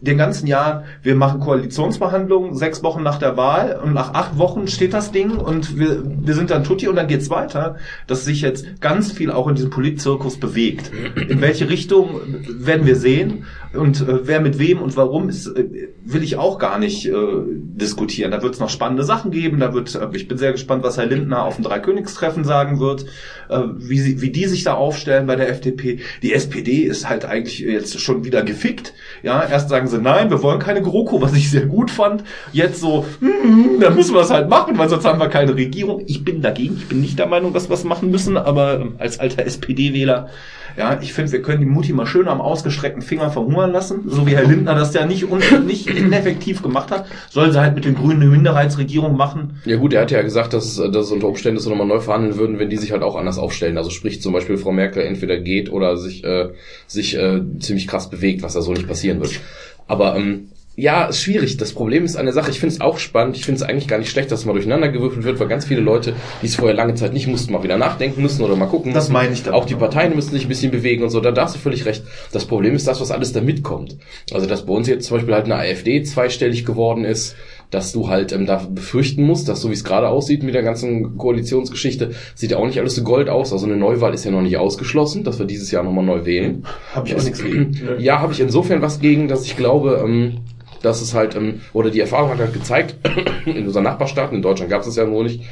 den 0.00 0.18
ganzen 0.18 0.46
Jahren, 0.46 0.84
wir 1.02 1.14
machen 1.14 1.40
Koalitionsverhandlungen, 1.40 2.54
sechs 2.54 2.82
Wochen 2.82 3.02
nach 3.02 3.18
der 3.18 3.36
Wahl 3.36 3.80
und 3.82 3.94
nach 3.94 4.12
acht 4.12 4.36
Wochen 4.36 4.68
steht 4.68 4.92
das 4.92 5.10
Ding 5.10 5.36
und 5.36 5.78
wir, 5.78 6.02
wir 6.04 6.34
sind 6.34 6.50
dann 6.50 6.64
tutti 6.64 6.86
und 6.88 6.96
dann 6.96 7.06
geht's 7.06 7.30
weiter, 7.30 7.76
dass 8.06 8.24
sich 8.24 8.42
jetzt 8.42 8.80
ganz 8.80 9.12
viel 9.12 9.30
auch 9.30 9.48
in 9.48 9.54
diesem 9.54 9.70
Politzirkus 9.70 10.38
bewegt. 10.38 10.90
In 11.28 11.40
welche 11.40 11.70
Richtung 11.70 12.20
werden 12.46 12.84
wir 12.84 12.96
sehen 12.96 13.44
und 13.72 14.00
äh, 14.00 14.26
wer 14.26 14.40
mit 14.40 14.58
wem 14.58 14.80
und 14.82 14.96
warum 14.96 15.28
ist, 15.28 15.46
äh, 15.46 15.88
will 16.04 16.22
ich 16.22 16.36
auch 16.36 16.58
gar 16.58 16.78
nicht 16.78 17.06
äh, 17.06 17.14
diskutieren. 17.14 18.30
Da 18.30 18.42
wird 18.42 18.54
es 18.54 18.60
noch 18.60 18.70
spannende 18.70 19.04
Sachen 19.04 19.30
geben, 19.30 19.60
da 19.60 19.72
wird, 19.72 19.94
äh, 19.94 20.08
ich 20.12 20.28
bin 20.28 20.38
sehr 20.38 20.52
gespannt, 20.52 20.84
was 20.84 20.98
Herr 20.98 21.06
Lindner 21.06 21.42
auf 21.42 21.56
dem 21.56 21.64
Dreikönigstreffen 21.64 22.44
sagen 22.44 22.80
wird, 22.80 23.06
äh, 23.48 23.58
wie, 23.76 24.20
wie 24.20 24.30
die 24.30 24.46
sich 24.46 24.64
da 24.64 24.74
aufstellen 24.74 25.26
bei 25.26 25.36
der 25.36 25.48
FDP. 25.48 26.00
Die 26.22 26.32
SPD 26.32 26.82
ist 26.82 27.08
halt 27.08 27.24
eigentlich 27.24 27.58
jetzt 27.58 28.00
schon 28.00 28.24
wieder 28.24 28.42
gefickt. 28.42 28.94
Ja, 29.22 29.44
erst 29.44 29.68
sagen 29.68 29.86
sie, 29.86 29.98
nein, 30.00 30.30
wir 30.30 30.42
wollen 30.42 30.58
keine 30.58 30.82
GroKo, 30.82 31.20
was 31.20 31.34
ich 31.34 31.50
sehr 31.50 31.66
gut 31.66 31.90
fand. 31.90 32.24
Jetzt 32.52 32.80
so, 32.80 33.04
hm, 33.20 33.80
dann 33.80 33.94
müssen 33.94 34.14
wir 34.14 34.22
es 34.22 34.30
halt 34.30 34.48
machen, 34.48 34.78
weil 34.78 34.88
sonst 34.88 35.04
haben 35.04 35.20
wir 35.20 35.28
keine 35.28 35.54
Regierung. 35.54 36.02
Ich 36.06 36.24
bin 36.24 36.42
dagegen, 36.42 36.76
ich 36.76 36.88
bin 36.88 37.00
nicht 37.00 37.18
der 37.18 37.26
Meinung, 37.26 37.52
dass 37.52 37.68
wir 37.68 37.74
es 37.74 37.84
machen 37.84 38.10
müssen, 38.10 38.36
aber 38.36 38.80
ähm, 38.80 38.94
als 38.98 39.18
alter 39.18 39.44
SPD-Wähler, 39.44 40.28
ja, 40.76 40.98
ich 41.00 41.12
finde, 41.12 41.32
wir 41.32 41.42
können 41.42 41.60
die 41.60 41.66
Mutti 41.66 41.92
mal 41.92 42.06
schön 42.06 42.28
am 42.28 42.40
ausgestreckten 42.40 43.02
Finger 43.02 43.30
verhungern 43.30 43.72
lassen, 43.72 44.04
so 44.06 44.26
wie 44.26 44.36
Herr 44.36 44.44
Lindner 44.44 44.74
das 44.74 44.92
ja 44.92 45.06
nicht, 45.06 45.30
un 45.30 45.40
nicht 45.66 45.88
ineffektiv 45.88 46.62
gemacht 46.62 46.90
hat. 46.90 47.06
Soll 47.30 47.50
sie 47.52 47.60
halt 47.60 47.74
mit 47.74 47.84
den 47.84 47.94
Grünen 47.94 48.20
eine 48.20 48.30
Minderheitsregierung 48.30 49.16
machen. 49.16 49.60
Ja 49.64 49.76
gut, 49.76 49.94
er 49.94 50.02
hat 50.02 50.10
ja 50.10 50.22
gesagt, 50.22 50.52
dass, 50.52 50.76
dass 50.76 51.10
unter 51.10 51.28
Umständen 51.28 51.60
so 51.60 51.70
nochmal 51.70 51.86
neu 51.86 52.00
verhandeln 52.00 52.36
würden, 52.36 52.58
wenn 52.58 52.68
die 52.68 52.76
sich 52.76 52.92
halt 52.92 53.02
auch 53.02 53.16
anders 53.16 53.38
aufstellen. 53.38 53.78
Also 53.78 53.90
sprich 53.90 54.20
zum 54.20 54.32
Beispiel 54.32 54.58
Frau 54.58 54.72
Merkel 54.72 55.02
entweder 55.02 55.38
geht 55.38 55.72
oder 55.72 55.96
sich, 55.96 56.24
äh, 56.24 56.50
sich 56.86 57.16
äh, 57.16 57.40
ziemlich 57.58 57.86
krass 57.86 58.10
bewegt, 58.10 58.42
was 58.42 58.54
da 58.54 58.60
so 58.60 58.72
nicht 58.72 58.86
passieren 58.86 59.20
wird. 59.20 59.40
Aber 59.88 60.16
ähm, 60.16 60.48
ja, 60.76 61.06
ist 61.06 61.22
schwierig. 61.22 61.56
Das 61.56 61.72
Problem 61.72 62.04
ist 62.04 62.16
eine 62.16 62.32
Sache, 62.32 62.50
ich 62.50 62.60
finde 62.60 62.74
es 62.74 62.80
auch 62.82 62.98
spannend, 62.98 63.36
ich 63.36 63.44
finde 63.44 63.62
es 63.62 63.68
eigentlich 63.68 63.88
gar 63.88 63.98
nicht 63.98 64.10
schlecht, 64.10 64.30
dass 64.30 64.44
mal 64.44 64.52
durcheinander 64.52 64.88
gewürfelt 64.90 65.24
wird, 65.24 65.40
weil 65.40 65.48
ganz 65.48 65.64
viele 65.64 65.80
Leute, 65.80 66.12
die 66.42 66.46
es 66.46 66.56
vorher 66.56 66.76
lange 66.76 66.94
Zeit 66.94 67.14
nicht 67.14 67.26
mussten, 67.26 67.52
mal 67.52 67.62
wieder 67.62 67.78
nachdenken 67.78 68.20
müssen 68.20 68.42
oder 68.42 68.56
mal 68.56 68.66
gucken 68.66 68.92
Das 68.92 69.04
müssen. 69.04 69.12
meine 69.14 69.32
ich 69.32 69.42
damit. 69.42 69.58
Auch 69.58 69.64
die 69.64 69.74
Parteien 69.74 70.14
müssen 70.14 70.32
sich 70.32 70.44
ein 70.44 70.48
bisschen 70.48 70.70
bewegen 70.70 71.02
und 71.02 71.08
so, 71.10 71.20
da 71.20 71.32
darfst 71.32 71.56
du 71.56 71.58
völlig 71.60 71.86
recht. 71.86 72.04
Das 72.32 72.44
Problem 72.44 72.74
ist 72.74 72.86
das, 72.86 73.00
was 73.00 73.10
alles 73.10 73.32
da 73.32 73.40
mitkommt. 73.40 73.96
Also, 74.32 74.46
dass 74.46 74.66
bei 74.66 74.74
uns 74.74 74.86
jetzt 74.86 75.06
zum 75.06 75.16
Beispiel 75.16 75.34
halt 75.34 75.46
eine 75.46 75.56
AfD 75.56 76.02
zweistellig 76.02 76.66
geworden 76.66 77.04
ist, 77.06 77.36
dass 77.70 77.92
du 77.92 78.08
halt 78.08 78.32
ähm, 78.32 78.46
da 78.46 78.56
befürchten 78.70 79.24
musst, 79.24 79.48
dass 79.48 79.60
so 79.60 79.70
wie 79.70 79.74
es 79.74 79.82
gerade 79.82 80.08
aussieht 80.08 80.42
mit 80.42 80.54
der 80.54 80.62
ganzen 80.62 81.16
Koalitionsgeschichte, 81.16 82.12
sieht 82.34 82.50
ja 82.52 82.58
auch 82.58 82.66
nicht 82.66 82.78
alles 82.78 82.94
so 82.94 83.02
gold 83.02 83.28
aus. 83.28 83.52
Also 83.52 83.66
eine 83.66 83.76
Neuwahl 83.76 84.14
ist 84.14 84.24
ja 84.24 84.30
noch 84.30 84.42
nicht 84.42 84.56
ausgeschlossen, 84.56 85.24
dass 85.24 85.38
wir 85.38 85.46
dieses 85.46 85.70
Jahr 85.70 85.82
nochmal 85.82 86.04
neu 86.04 86.24
wählen. 86.26 86.64
Habe 86.94 87.08
ich 87.08 87.16
auch 87.16 87.22
nichts 87.22 87.42
gegen. 87.42 87.76
Ja, 87.98 88.20
habe 88.20 88.32
ich 88.32 88.40
insofern 88.40 88.82
was 88.82 89.00
gegen, 89.00 89.26
dass 89.26 89.44
ich 89.46 89.56
glaube, 89.56 90.00
ähm, 90.04 90.38
dass 90.86 91.02
es 91.02 91.14
halt, 91.14 91.34
ähm, 91.34 91.60
oder 91.72 91.90
die 91.90 92.00
Erfahrung 92.00 92.30
hat 92.30 92.38
halt 92.38 92.52
gezeigt, 92.52 92.94
in 93.44 93.66
unseren 93.66 93.84
Nachbarstaaten, 93.84 94.36
in 94.36 94.42
Deutschland 94.42 94.70
gab 94.70 94.80
es 94.80 94.86
das 94.86 94.96
ja 94.96 95.04
nur 95.04 95.24
nicht, 95.24 95.42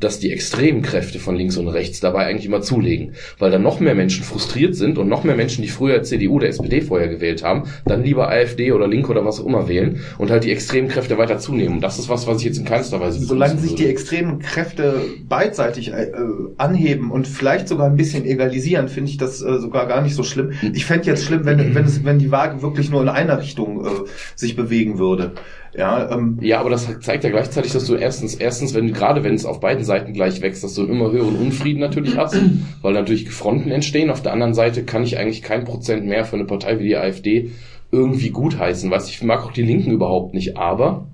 dass 0.00 0.18
die 0.18 0.32
extremen 0.32 0.82
Kräfte 0.82 1.18
von 1.18 1.36
links 1.36 1.56
und 1.56 1.68
rechts 1.68 2.00
dabei 2.00 2.26
eigentlich 2.26 2.46
immer 2.46 2.60
zulegen. 2.60 3.14
Weil 3.38 3.50
dann 3.50 3.62
noch 3.62 3.80
mehr 3.80 3.94
Menschen 3.94 4.24
frustriert 4.24 4.74
sind 4.74 4.98
und 4.98 5.08
noch 5.08 5.24
mehr 5.24 5.36
Menschen, 5.36 5.62
die 5.62 5.68
früher 5.68 6.02
CDU 6.02 6.36
oder 6.36 6.48
SPD 6.48 6.80
vorher 6.80 7.08
gewählt 7.08 7.42
haben, 7.42 7.64
dann 7.86 8.02
lieber 8.02 8.28
AfD 8.28 8.72
oder 8.72 8.86
Link 8.86 9.08
oder 9.08 9.24
was 9.24 9.40
auch 9.40 9.46
immer 9.46 9.68
wählen 9.68 10.00
und 10.18 10.30
halt 10.30 10.44
die 10.44 10.52
extremen 10.52 10.88
Kräfte 10.88 11.18
weiter 11.18 11.38
zunehmen. 11.38 11.80
Das 11.80 11.98
ist 11.98 12.08
was, 12.08 12.26
was 12.26 12.38
ich 12.38 12.44
jetzt 12.44 12.58
in 12.58 12.64
keinster 12.64 13.00
Weise 13.00 13.20
Solange 13.20 13.58
sich 13.58 13.74
die 13.74 13.86
extremen 13.86 14.38
Kräfte 14.40 15.00
beidseitig 15.28 15.92
äh, 15.92 16.12
anheben 16.56 17.10
und 17.10 17.26
vielleicht 17.26 17.68
sogar 17.68 17.86
ein 17.86 17.96
bisschen 17.96 18.24
egalisieren, 18.24 18.88
finde 18.88 19.10
ich 19.10 19.16
das 19.16 19.42
äh, 19.42 19.58
sogar 19.58 19.86
gar 19.86 20.02
nicht 20.02 20.14
so 20.14 20.22
schlimm. 20.22 20.52
Ich 20.72 20.86
fände 20.86 21.06
jetzt 21.06 21.24
schlimm, 21.24 21.44
wenn, 21.44 21.74
wenn, 21.74 21.84
es, 21.84 22.04
wenn 22.04 22.18
die 22.18 22.30
Waage 22.30 22.62
wirklich 22.62 22.90
nur 22.90 23.02
in 23.02 23.08
einer 23.08 23.40
Richtung 23.40 23.84
äh, 23.84 23.88
sich 24.34 24.56
bewegen 24.56 24.98
würde. 24.98 25.32
Ja, 25.78 26.10
ähm, 26.10 26.38
Ja, 26.40 26.58
aber 26.58 26.70
das 26.70 26.88
zeigt 27.00 27.22
ja 27.22 27.30
gleichzeitig, 27.30 27.72
dass 27.72 27.86
du 27.86 27.94
erstens, 27.94 28.34
erstens, 28.34 28.74
wenn 28.74 28.92
gerade 28.92 29.22
wenn 29.22 29.34
es 29.34 29.46
auf 29.46 29.60
beiden 29.60 29.84
Seiten 29.84 30.12
gleich 30.12 30.42
wächst, 30.42 30.64
dass 30.64 30.74
du 30.74 30.84
immer 30.84 31.12
höheren 31.12 31.36
Unfrieden 31.36 31.78
natürlich 31.78 32.16
hast, 32.16 32.36
weil 32.82 32.94
natürlich 32.94 33.30
Fronten 33.30 33.70
entstehen. 33.70 34.10
Auf 34.10 34.20
der 34.20 34.32
anderen 34.32 34.54
Seite 34.54 34.82
kann 34.82 35.04
ich 35.04 35.18
eigentlich 35.18 35.40
kein 35.40 35.64
Prozent 35.64 36.04
mehr 36.04 36.24
für 36.24 36.34
eine 36.34 36.46
Partei 36.46 36.80
wie 36.80 36.88
die 36.88 36.96
AfD 36.96 37.52
irgendwie 37.92 38.30
gutheißen. 38.30 38.90
Weißt, 38.90 39.08
ich 39.08 39.22
mag 39.22 39.44
auch 39.44 39.52
die 39.52 39.62
Linken 39.62 39.92
überhaupt 39.92 40.34
nicht, 40.34 40.56
aber 40.56 41.06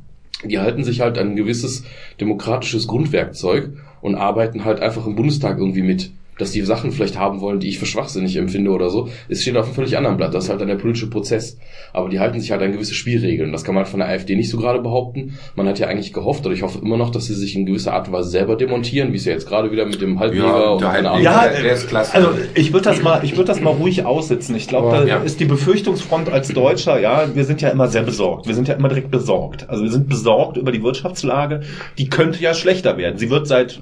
die 0.43 0.59
halten 0.59 0.83
sich 0.83 1.03
halt 1.03 1.19
an 1.19 1.33
ein 1.33 1.37
gewisses 1.37 1.85
demokratisches 2.19 2.87
Grundwerkzeug 2.87 3.71
und 4.01 4.15
arbeiten 4.15 4.65
halt 4.65 4.81
einfach 4.81 5.07
im 5.07 5.15
Bundestag 5.15 5.59
irgendwie 5.59 5.83
mit. 5.83 6.11
Dass 6.39 6.51
die 6.53 6.63
Sachen 6.63 6.91
vielleicht 6.93 7.19
haben 7.19 7.41
wollen, 7.41 7.61
die 7.61 7.69
ich 7.69 7.79
für 7.79 7.87
schwachsinnig 7.87 8.37
empfinde 8.37 8.71
oder 8.71 8.91
so, 8.91 9.09
es 9.29 9.43
steht 9.43 9.57
auf 9.57 9.67
einem 9.67 9.75
völlig 9.75 9.97
anderen 9.97 10.17
Blatt. 10.17 10.35
Das 10.35 10.45
ist 10.45 10.51
halt 10.51 10.61
dann 10.61 10.69
der 10.69 10.75
politische 10.77 11.09
Prozess. 11.09 11.59
Aber 11.93 12.09
die 12.09 12.19
halten 12.19 12.41
sich 12.41 12.51
halt 12.51 12.61
an 12.63 12.73
gewisse 12.73 12.95
Spielregeln. 12.95 13.53
Das 13.53 13.63
kann 13.65 13.75
man 13.75 13.87
von 13.87 14.01
der 14.01 14.09
AfD 14.09 14.35
nicht 14.35 14.51
so 14.51 14.57
gerade 14.57 14.81
behaupten. 14.81 15.39
Man 15.55 15.69
hat 15.69 15.79
ja 15.79 15.87
eigentlich 15.87 16.13
gehofft, 16.13 16.45
oder 16.45 16.55
ich 16.55 16.63
hoffe 16.63 16.79
immer 16.83 16.97
noch, 16.97 17.11
dass 17.11 17.27
sie 17.27 17.35
sich 17.35 17.55
in 17.55 17.67
gewisser 17.67 17.93
Art 17.93 18.09
und 18.09 18.15
Weise 18.15 18.31
selber 18.31 18.57
demontieren, 18.57 19.13
wie 19.13 19.17
es 19.17 19.25
ja 19.25 19.33
jetzt 19.33 19.47
gerade 19.49 19.71
wieder 19.71 19.87
mit 19.87 20.01
dem 20.01 20.19
Halbjäger 20.19 20.47
Ja, 20.47 20.71
und 20.71 20.81
der 20.83 20.89
keine. 20.91 21.11
Ahnung. 21.11 21.23
Ja, 21.25 21.49
der, 21.49 21.63
der 21.63 21.73
ist 21.75 21.89
klasse. 21.89 22.15
Also 22.15 22.31
ich 22.55 22.73
würde 22.73 22.85
das 22.91 23.01
mal, 23.03 23.23
ich 23.25 23.33
würde 23.37 23.45
das 23.47 23.61
mal 23.61 23.71
ruhig 23.71 24.05
aussitzen. 24.05 24.57
Ich 24.57 24.67
glaube, 24.67 24.91
da 24.97 25.05
Ja. 25.05 25.17
ist 25.19 25.39
die 25.41 25.45
Befürchtungsfront 25.45 26.29
als 26.31 26.49
Deutscher, 26.49 26.99
ja, 26.99 27.29
wir 27.35 27.45
sind 27.45 27.61
ja 27.63 27.69
immer 27.69 27.89
sehr 27.89 28.03
besorgt. 28.03 28.47
Wir 28.49 28.55
sind 28.55 28.67
ja 28.69 28.75
immer 28.75 28.89
direkt 28.89 29.11
besorgt. 29.11 29.69
Also 29.69 29.85
wir 29.85 29.91
sind 29.91 30.09
besorgt 30.09 30.57
über 30.57 30.73
die 30.73 30.83
Wirtschaftslage. 30.83 31.61
Die 31.99 32.09
könnte 32.09 32.43
ja 32.43 32.55
schlechter 32.55 32.97
werden. 32.97 33.19
Sie 33.19 33.31
wird 33.31 33.47
seit, 33.47 33.81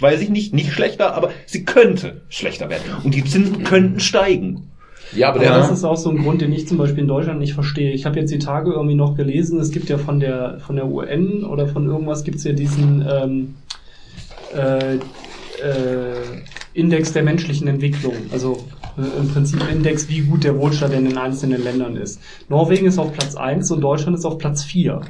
weiß 0.00 0.20
ich 0.20 0.28
nicht, 0.28 0.52
nicht 0.54 0.72
schlechter, 0.72 1.14
aber 1.14 1.30
sie 1.46 1.64
könnte 1.64 2.22
schlechter 2.28 2.68
werden. 2.68 2.84
Und 3.02 3.14
die 3.14 3.24
Zinsen 3.24 3.64
könnten 3.64 4.00
steigen. 4.00 4.70
Ja, 5.12 5.28
aber 5.28 5.40
Aber 5.40 5.58
das 5.58 5.70
ist 5.70 5.84
auch 5.84 5.96
so 5.96 6.10
ein 6.10 6.22
Grund, 6.22 6.40
den 6.40 6.52
ich 6.52 6.66
zum 6.66 6.78
Beispiel 6.78 7.02
in 7.02 7.08
Deutschland 7.08 7.38
nicht 7.38 7.54
verstehe. 7.54 7.92
Ich 7.92 8.06
habe 8.06 8.18
jetzt 8.18 8.32
die 8.32 8.38
Tage 8.38 8.72
irgendwie 8.72 8.96
noch 8.96 9.16
gelesen, 9.16 9.60
es 9.60 9.70
gibt 9.70 9.88
ja 9.88 9.98
von 9.98 10.18
der 10.18 10.58
von 10.60 10.76
der 10.76 10.86
UN 10.86 11.44
oder 11.44 11.68
von 11.68 11.86
irgendwas 11.86 12.24
gibt's 12.24 12.42
ja 12.44 12.52
diesen 12.52 13.06
ähm, 13.08 13.54
äh, 14.54 14.96
äh, 14.96 14.98
Index 16.74 17.12
der 17.12 17.22
menschlichen 17.22 17.68
Entwicklung. 17.68 18.14
Also 18.32 18.64
Im 18.96 19.28
Prinzip 19.28 19.60
Index, 19.70 20.08
wie 20.08 20.20
gut 20.20 20.42
der 20.44 20.56
Wohlstand 20.58 20.94
in 20.94 21.04
den 21.04 21.18
einzelnen 21.18 21.62
Ländern 21.62 21.96
ist. 21.96 22.18
Norwegen 22.48 22.86
ist 22.86 22.98
auf 22.98 23.12
Platz 23.12 23.34
1 23.36 23.70
und 23.70 23.80
Deutschland 23.82 24.16
ist 24.16 24.24
auf 24.24 24.38
Platz 24.38 24.64
4. 24.64 25.00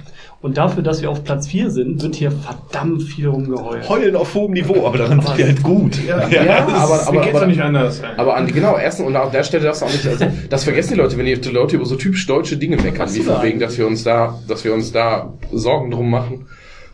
Und 0.43 0.59
dafür, 0.59 0.83
dass 0.83 1.03
wir 1.03 1.11
auf 1.11 1.23
Platz 1.25 1.47
4 1.49 1.71
sind, 1.71 2.03
wird 2.03 2.15
hier 2.17 2.31
verdammt 2.33 3.03
viel 3.05 3.29
rumgeheult. 3.29 3.89
Heulen 3.89 4.17
auf 4.17 4.35
hohem 4.35 4.53
Niveau, 4.53 4.87
aber 4.87 4.99
daran 4.99 5.21
sind 5.21 5.39
wir 5.39 5.47
halt 5.47 5.63
gut. 5.63 5.99
Ja, 6.07 6.29
Ja, 6.29 6.67
das 6.67 6.75
aber- 6.75 7.09
aber- 7.09 7.23
aber- 7.29 7.41
doch 7.41 7.47
nicht 7.47 7.61
anders. 7.61 8.03
Aber 8.17 8.37
an, 8.37 8.47
genau, 8.49 8.77
erstens 8.77 9.07
und 9.07 9.17
an 9.17 9.31
der 9.33 9.45
Stelle 9.45 9.65
darfst 9.65 9.83
du 9.83 9.87
auch 9.87 9.93
nicht, 9.93 10.07
also, 10.07 10.27
das 10.51 10.65
vergessen 10.65 10.95
die 10.95 10.99
Leute, 11.01 11.17
wenn 11.17 11.27
die 11.27 11.35
Leute 11.35 11.77
über 11.77 11.85
so 11.87 11.97
typisch 11.97 12.27
deutsche 12.27 12.57
Dinge 12.57 12.77
meckern, 12.77 13.09
wie 13.15 13.21
von 13.21 13.43
wegen, 13.43 13.61
dass 13.61 13.79
wir 13.79 13.87
uns 13.87 14.03
da, 14.05 14.39
dass 14.49 14.65
wir 14.65 14.75
uns 14.75 14.93
da 14.93 15.33
Sorgen 15.53 15.91
drum 15.91 16.11
machen, 16.11 16.47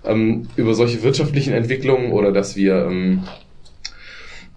ähm, 0.05 0.49
über 0.57 0.75
solche 0.75 1.03
wirtschaftlichen 1.03 1.53
Entwicklungen 1.55 2.13
oder 2.13 2.33
dass 2.33 2.55
wir, 2.57 2.87
ähm, 2.87 3.23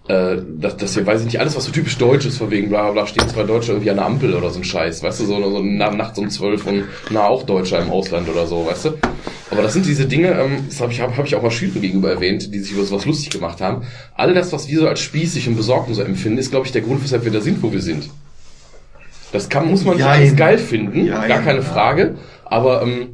äh, 0.08 0.36
dass, 0.58 0.76
dass 0.76 0.96
wir, 0.96 1.06
weiß 1.06 1.20
ich 1.20 1.26
nicht, 1.26 1.40
alles, 1.40 1.56
was 1.56 1.64
so 1.64 1.72
typisch 1.72 1.98
deutsch 1.98 2.26
ist, 2.26 2.38
von 2.38 2.50
wegen, 2.50 2.68
bla, 2.68 2.90
bla, 2.92 3.06
stehen 3.06 3.28
zwei 3.28 3.42
Deutsche 3.42 3.72
irgendwie 3.72 3.90
an 3.90 3.96
der 3.96 4.06
Ampel 4.06 4.34
oder 4.34 4.50
so 4.50 4.60
ein 4.60 4.64
Scheiß, 4.64 5.02
weißt 5.02 5.20
du, 5.20 5.24
so, 5.24 5.50
so 5.50 5.60
na, 5.62 5.90
nachts 5.90 6.18
um 6.18 6.30
zwölf 6.30 6.66
und 6.66 6.84
na, 7.10 7.26
auch 7.26 7.42
Deutscher 7.42 7.80
im 7.80 7.90
Ausland 7.90 8.28
oder 8.28 8.46
so, 8.46 8.64
weißt 8.66 8.84
du. 8.86 8.90
Aber 9.50 9.62
das 9.62 9.72
sind 9.72 9.86
diese 9.86 10.06
Dinge, 10.06 10.28
ähm, 10.28 10.64
das 10.68 10.80
habe 10.80 10.92
ich, 10.92 11.00
hab, 11.00 11.16
hab 11.16 11.26
ich 11.26 11.34
auch 11.34 11.42
mal 11.42 11.50
Schülern 11.50 11.80
gegenüber 11.80 12.10
erwähnt, 12.10 12.52
die 12.54 12.58
sich 12.60 12.72
über 12.72 12.84
sowas 12.84 13.04
lustig 13.04 13.30
gemacht 13.30 13.60
haben. 13.60 13.82
All 14.14 14.32
das, 14.34 14.52
was 14.52 14.68
wir 14.68 14.80
so 14.80 14.88
als 14.88 15.00
spießig 15.00 15.48
und 15.48 15.56
besorgt 15.56 15.88
und 15.88 15.94
so 15.94 16.02
empfinden, 16.02 16.38
ist, 16.38 16.50
glaube 16.50 16.66
ich, 16.66 16.72
der 16.72 16.82
Grund, 16.82 17.02
weshalb 17.02 17.24
wir 17.24 17.32
da 17.32 17.40
sind, 17.40 17.62
wo 17.62 17.72
wir 17.72 17.82
sind. 17.82 18.08
Das 19.32 19.48
kann, 19.48 19.68
muss 19.68 19.84
man 19.84 19.96
nicht 19.96 20.04
Jein. 20.04 20.20
alles 20.20 20.36
geil 20.36 20.58
finden, 20.58 21.06
Jein. 21.06 21.28
gar 21.28 21.42
keine 21.42 21.62
Frage, 21.62 22.14
aber 22.44 22.82
ähm, 22.82 23.08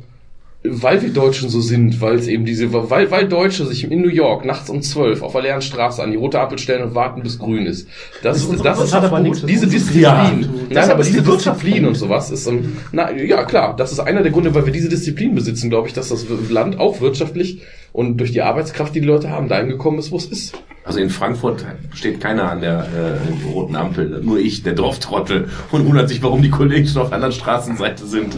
weil 0.65 1.03
wir 1.03 1.11
Deutschen 1.11 1.49
so 1.49 1.61
sind, 1.61 2.01
weil 2.01 2.15
es 2.15 2.29
eben 2.29 2.45
diese, 2.45 2.73
weil, 2.73 3.11
weil 3.11 3.29
Deutsche 3.29 3.67
sich 3.67 3.91
in 3.91 4.01
New 4.01 4.09
York 4.09 4.45
nachts 4.45 4.71
um 4.71 4.81
zwölf 4.81 5.23
auf 5.23 5.33
der 5.33 5.43
leeren 5.43 5.63
Straße 5.63 6.01
an 6.01 6.13
die 6.13 6.17
rote 6.17 6.39
Ampel 6.39 6.59
stellen 6.59 6.85
und 6.85 6.95
warten, 6.95 7.23
bis 7.23 7.39
grün 7.39 7.67
ist. 7.67 7.89
Das, 8.23 8.39
das, 8.39 8.49
das, 8.49 8.63
das 8.63 8.85
ist 8.85 8.95
hat 8.95 9.05
aber 9.05 9.19
nichts 9.19 9.45
diese 9.45 9.67
Disziplin. 9.67 10.43
tun. 10.43 10.67
Nein, 10.71 10.91
aber 10.91 11.01
ist 11.01 11.09
diese 11.09 11.23
Disziplin 11.23 11.85
und 11.85 11.97
sowas 11.97 12.31
ist, 12.31 12.47
ähm, 12.47 12.77
na, 12.93 13.11
ja 13.13 13.43
klar, 13.45 13.75
das 13.77 13.91
ist 13.91 13.99
einer 13.99 14.23
der 14.23 14.31
Gründe, 14.31 14.55
weil 14.55 14.65
wir 14.65 14.73
diese 14.73 14.89
Disziplin 14.89 15.35
besitzen, 15.35 15.69
glaube 15.69 15.89
ich, 15.89 15.95
dass 15.95 16.11
das 16.11 16.27
Land 16.49 16.79
auch 16.79 17.01
wirtschaftlich 17.01 17.63
und 17.93 18.19
durch 18.19 18.33
die 18.33 18.43
Arbeitskraft, 18.43 18.95
die 18.95 19.01
die 19.01 19.07
Leute 19.07 19.31
haben, 19.31 19.49
dahin 19.49 19.69
gekommen 19.69 19.99
ist, 19.99 20.11
wo 20.11 20.17
es 20.17 20.27
ist. 20.27 20.55
Also 20.85 20.99
in 20.99 21.11
Frankfurt 21.11 21.65
steht 21.95 22.21
keiner 22.21 22.51
an 22.51 22.61
der 22.61 22.79
äh, 22.79 23.49
roten 23.53 23.77
Ampel, 23.77 24.21
nur 24.23 24.39
ich, 24.39 24.65
der 24.65 24.73
Dorftrottel, 24.73 25.49
und 25.71 25.87
wundert 25.87 26.09
sich, 26.09 26.23
warum 26.23 26.43
die 26.43 26.51
Kollegen 26.51 26.89
schon 26.89 27.03
auf 27.03 27.09
der 27.09 27.17
anderen 27.17 27.33
Straßenseite 27.33 28.05
sind. 28.05 28.37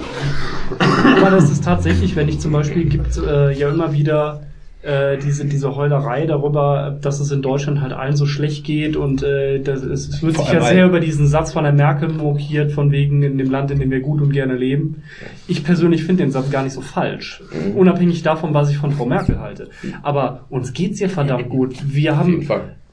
Aber 0.79 1.31
das 1.31 1.51
ist 1.51 1.65
tatsächlich, 1.65 2.15
wenn 2.17 2.29
ich 2.29 2.41
zum 2.41 2.53
Beispiel 2.53 2.85
gibt 2.85 3.17
äh, 3.17 3.53
ja 3.53 3.71
immer 3.71 3.93
wieder 3.95 4.43
äh, 4.85 5.19
diese, 5.19 5.45
diese 5.47 5.75
Heulerei 5.75 6.27
darüber, 6.27 6.97
dass 7.01 7.21
es 7.21 7.31
in 7.31 7.43
Deutschland 7.43 7.81
halt 7.81 7.93
allen 7.93 8.17
so 8.17 8.27
schlecht 8.27 8.65
geht 8.65 8.97
und 8.97 9.23
äh, 9.23 9.61
das, 9.61 9.83
es, 9.83 10.09
es 10.09 10.23
wird 10.23 10.37
Vor 10.37 10.45
sich 10.45 10.55
ja 10.55 10.61
sehr 10.63 10.87
über 10.87 11.01
diesen 11.01 11.27
Satz 11.27 11.53
von 11.53 11.65
der 11.65 11.73
Merkel 11.73 12.11
mokiert, 12.11 12.73
von 12.73 12.93
wegen 12.93 13.23
in 13.23 13.39
dem 13.39 13.51
Land, 13.51 13.71
in 13.71 13.79
dem 13.79 13.91
wir 13.91 14.01
gut 14.01 14.21
und 14.21 14.33
gerne 14.33 14.57
leben. 14.57 15.03
Ich 15.49 15.65
persönlich 15.65 16.05
finde 16.05 16.25
den 16.25 16.33
Satz 16.33 16.51
gar 16.51 16.63
nicht 16.63 16.75
so 16.75 16.81
falsch, 16.81 17.43
unabhängig 17.75 18.23
davon, 18.23 18.53
was 18.55 18.71
ich 18.71 18.77
von 18.77 18.93
Frau 18.93 19.07
Merkel 19.07 19.41
halte. 19.41 19.71
Aber 20.03 20.45
uns 20.51 20.73
geht's 20.73 21.01
ja 21.01 21.09
verdammt 21.09 21.49
gut. 21.49 21.77
Wir 21.87 22.17
haben 22.17 22.47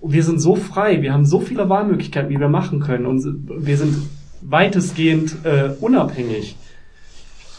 wir 0.04 0.23
sind 0.23 0.39
so 0.39 0.56
frei, 0.56 1.01
wir 1.01 1.13
haben 1.13 1.25
so 1.25 1.39
viele 1.39 1.69
Wahlmöglichkeiten, 1.69 2.30
wie 2.30 2.39
wir 2.39 2.49
machen 2.49 2.80
können 2.80 3.06
und 3.06 3.23
wir 3.47 3.77
sind 3.77 3.95
weitestgehend 4.41 5.38
äh, 5.43 5.69
unabhängig. 5.80 6.56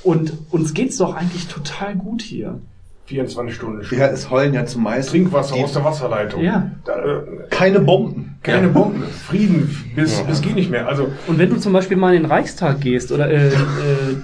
Und 0.03 0.33
uns 0.51 0.75
geht's 0.75 0.97
doch 0.97 1.15
eigentlich 1.15 1.47
total 1.47 1.95
gut 1.95 2.23
hier. 2.23 2.59
24 3.07 3.55
Stunden. 3.57 3.87
Ja, 3.97 4.07
es 4.07 4.31
heulen 4.31 4.55
ja 4.55 4.65
zumeist. 4.65 5.11
Trinkwasser 5.11 5.57
die- 5.57 5.65
aus 5.65 5.73
der 5.73 5.85
Wasserleitung. 5.85 6.43
Ja. 6.43 6.71
Da, 6.85 6.97
äh, 7.05 7.23
Keine 7.51 7.81
Bomben. 7.81 8.22
Keine 8.43 8.69
Bomben. 8.69 9.05
Frieden. 9.05 9.71
Bis, 9.95 10.21
bis 10.23 10.43
geht 10.43 10.57
nicht 10.57 10.71
mehr. 10.71 10.89
Also, 10.89 11.09
Und 11.29 11.39
wenn 11.39 11.51
du 11.51 11.57
zum 11.57 11.73
Beispiel 11.73 11.97
mal 11.97 12.15
in 12.15 12.23
den 12.23 12.31
Reichstag 12.31 12.81
gehst 12.81 13.13
oder 13.13 13.31
äh, 13.31 13.49
äh, 13.49 13.53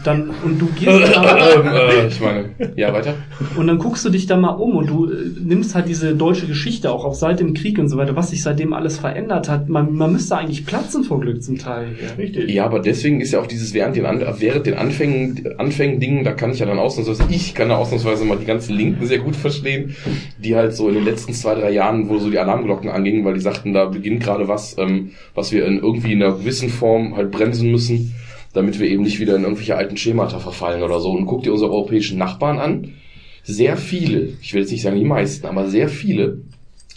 dann 0.03 0.31
und 0.45 0.59
du 0.59 0.67
gehst 0.67 1.15
da, 1.15 1.37
äh, 1.37 2.07
ich 2.09 2.21
meine, 2.21 2.51
ja, 2.75 2.93
weiter. 2.93 3.15
und 3.57 3.67
dann 3.67 3.79
guckst 3.79 4.05
du 4.05 4.11
dich 4.11 4.27
da 4.27 4.37
mal 4.37 4.51
um 4.51 4.77
und 4.77 4.89
du 4.89 5.11
äh, 5.11 5.17
nimmst 5.41 5.75
halt 5.75 5.89
diese 5.89 6.17
deutsche 6.17 6.47
Geschichte 6.47 6.91
auch, 6.91 7.05
auch 7.05 7.15
seit 7.15 7.39
dem 7.39 7.55
Krieg 7.55 7.79
und 7.79 7.89
so 7.89 7.97
weiter, 7.97 8.17
was 8.17 8.31
sich 8.31 8.43
seitdem 8.43 8.73
alles 8.73 8.99
verändert 8.99 9.49
hat. 9.49 9.69
Man, 9.69 9.95
man 9.95 10.13
müsste 10.13 10.37
eigentlich 10.37 10.67
platzen 10.67 11.05
vor 11.05 11.21
Glück 11.21 11.43
zum 11.43 11.59
Teil. 11.59 11.89
Hier. 11.97 12.19
richtig. 12.19 12.51
Ja, 12.51 12.65
aber 12.65 12.81
deswegen 12.81 13.21
ist 13.21 13.33
ja 13.33 13.41
auch 13.41 13.47
dieses 13.47 13.73
während 13.73 13.95
den, 13.95 14.07
An 14.07 14.25
während 14.39 14.67
den 14.67 14.75
Anfängen, 14.75 15.49
Anfängen 15.59 16.01
Dingen, 16.01 16.25
da 16.25 16.33
kann 16.33 16.51
ich 16.51 16.59
ja 16.59 16.67
dann 16.67 16.79
ausnahmsweise, 16.79 17.25
ich 17.29 17.55
kann 17.55 17.69
da 17.69 17.77
ausnahmsweise 17.77 18.25
mal 18.25 18.39
die 18.39 18.47
ganzen 18.47 18.75
Linken 18.75 19.07
sehr 19.07 19.19
gut 19.19 19.37
verstehen, 19.37 19.95
die 20.39 20.57
halt 20.57 20.75
so 20.75 20.89
in 20.89 20.95
den 20.95 21.05
letzten 21.05 21.35
zwei, 21.35 21.55
drei 21.55 21.71
Jahren, 21.71 22.09
wo 22.09 22.19
so 22.19 22.31
die 22.31 22.39
Alarmglocken 22.39 22.91
angingen, 22.91 23.25
weil 23.25 23.35
die 23.35 23.41
sagten, 23.41 23.73
da 23.73 23.85
beginnt 23.85 24.08
gerade 24.17 24.49
was, 24.49 24.77
ähm, 24.79 25.13
was 25.35 25.53
wir 25.53 25.67
in 25.67 25.79
irgendwie 25.79 26.13
in 26.13 26.23
einer 26.23 26.37
gewissen 26.37 26.71
Form 26.71 27.17
halt 27.17 27.31
bremsen 27.31 27.71
müssen, 27.71 28.15
damit 28.55 28.79
wir 28.81 28.89
eben 28.89 29.03
nicht 29.03 29.21
wieder 29.21 29.37
in 29.37 29.43
irgendwelche 29.43 29.77
alten 29.77 29.97
Schemata 29.97 30.39
verfallen 30.39 30.83
oder 30.83 31.01
so. 31.01 31.11
Und 31.11 31.27
guck 31.27 31.43
dir 31.43 31.53
unsere 31.53 31.71
europäischen 31.71 32.19
Nachbarn 32.19 32.59
an. 32.59 32.95
Sehr 33.43 33.77
viele, 33.77 34.33
ich 34.41 34.53
will 34.53 34.63
jetzt 34.63 34.73
nicht 34.73 34.83
sagen 34.83 34.99
die 34.99 35.05
meisten, 35.05 35.47
aber 35.47 35.69
sehr 35.69 35.89
viele 35.89 36.43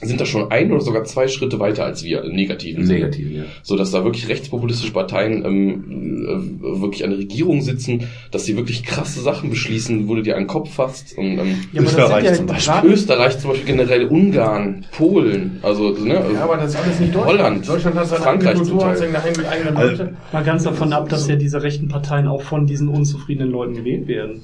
sind 0.01 0.19
da 0.19 0.25
schon 0.25 0.51
ein 0.51 0.71
oder 0.71 0.81
sogar 0.81 1.03
zwei 1.03 1.27
Schritte 1.27 1.59
weiter 1.59 1.85
als 1.85 2.03
wir 2.03 2.23
im 2.23 2.33
negativen 2.35 2.85
Negativ, 2.85 3.31
ja. 3.31 3.43
so 3.63 3.75
dass 3.75 3.91
da 3.91 4.03
wirklich 4.03 4.27
rechtspopulistische 4.27 4.93
Parteien 4.93 5.45
ähm, 5.45 6.25
äh, 6.63 6.81
wirklich 6.81 7.03
an 7.03 7.11
der 7.11 7.19
Regierung 7.19 7.61
sitzen, 7.61 8.07
dass 8.31 8.45
sie 8.45 8.57
wirklich 8.57 8.83
krasse 8.83 9.21
Sachen 9.21 9.49
beschließen, 9.49 10.07
wo 10.07 10.15
du 10.15 10.21
dir 10.23 10.35
an 10.35 10.43
den 10.43 10.47
Kopf 10.47 10.73
fasst. 10.73 11.17
Und 11.17 11.37
ähm, 11.37 11.55
Ja, 11.71 11.81
aber 11.81 11.83
das 11.83 11.93
Österreich 11.93 12.23
ja 12.25 12.33
zum 12.33 12.45
Beispiel. 12.47 12.91
Österreich 12.91 13.39
zum 13.39 13.49
Beispiel 13.51 13.67
generell, 13.67 14.05
Ungarn, 14.07 14.85
Polen, 14.91 15.59
also 15.61 15.91
ne, 15.91 16.23
Ja, 16.33 16.43
aber 16.43 16.57
das 16.57 16.73
ist 16.73 16.79
alles 16.81 16.99
nicht 16.99 17.13
Deutschland. 17.15 17.39
Holland, 17.39 17.69
Deutschland 17.69 17.95
hat 17.95 18.07
seine 18.07 18.21
Frankreich 18.23 18.49
eigene 18.49 18.65
Kultur, 18.69 18.87
hat 18.87 18.97
seine 18.97 19.23
eigene, 19.23 19.49
eigene 19.49 19.75
Also- 19.75 19.91
Leute. 20.03 20.13
Mal 20.31 20.43
ganz 20.43 20.63
davon 20.63 20.93
ab, 20.93 21.09
dass 21.09 21.27
ja 21.27 21.35
diese 21.35 21.61
rechten 21.61 21.87
Parteien 21.87 22.27
auch 22.27 22.41
von 22.41 22.65
diesen 22.65 22.87
unzufriedenen 22.89 23.51
Leuten 23.51 23.75
gewählt 23.75 24.07
werden. 24.07 24.41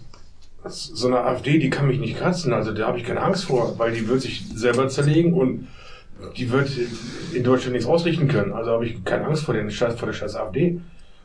So 0.70 1.08
eine 1.08 1.22
AfD, 1.22 1.60
die 1.60 1.70
kann 1.70 1.88
mich 1.88 2.00
nicht 2.00 2.18
kratzen. 2.18 2.54
Also 2.54 2.72
da 2.74 2.88
habe 2.88 2.98
ich 2.98 3.04
keine 3.04 3.22
Angst 3.22 3.46
vor, 3.46 3.78
weil 3.78 3.94
die 3.94 4.08
wird 4.08 4.22
sich 4.22 4.46
selber 4.54 4.88
zerlegen 4.88 5.34
und 5.34 5.68
die 6.36 6.52
wird 6.52 6.70
in 7.34 7.44
Deutschland 7.44 7.74
nichts 7.74 7.88
ausrichten 7.88 8.28
können. 8.28 8.54
Also 8.54 8.72
habe 8.72 8.86
ich 8.86 9.04
keine 9.04 9.26
Angst 9.26 9.44
vor, 9.44 9.54
den 9.54 9.70
Scheiß, 9.70 9.96
vor 9.96 10.08
der 10.08 10.14
scheiß 10.14 10.36
AfD. 10.36 10.80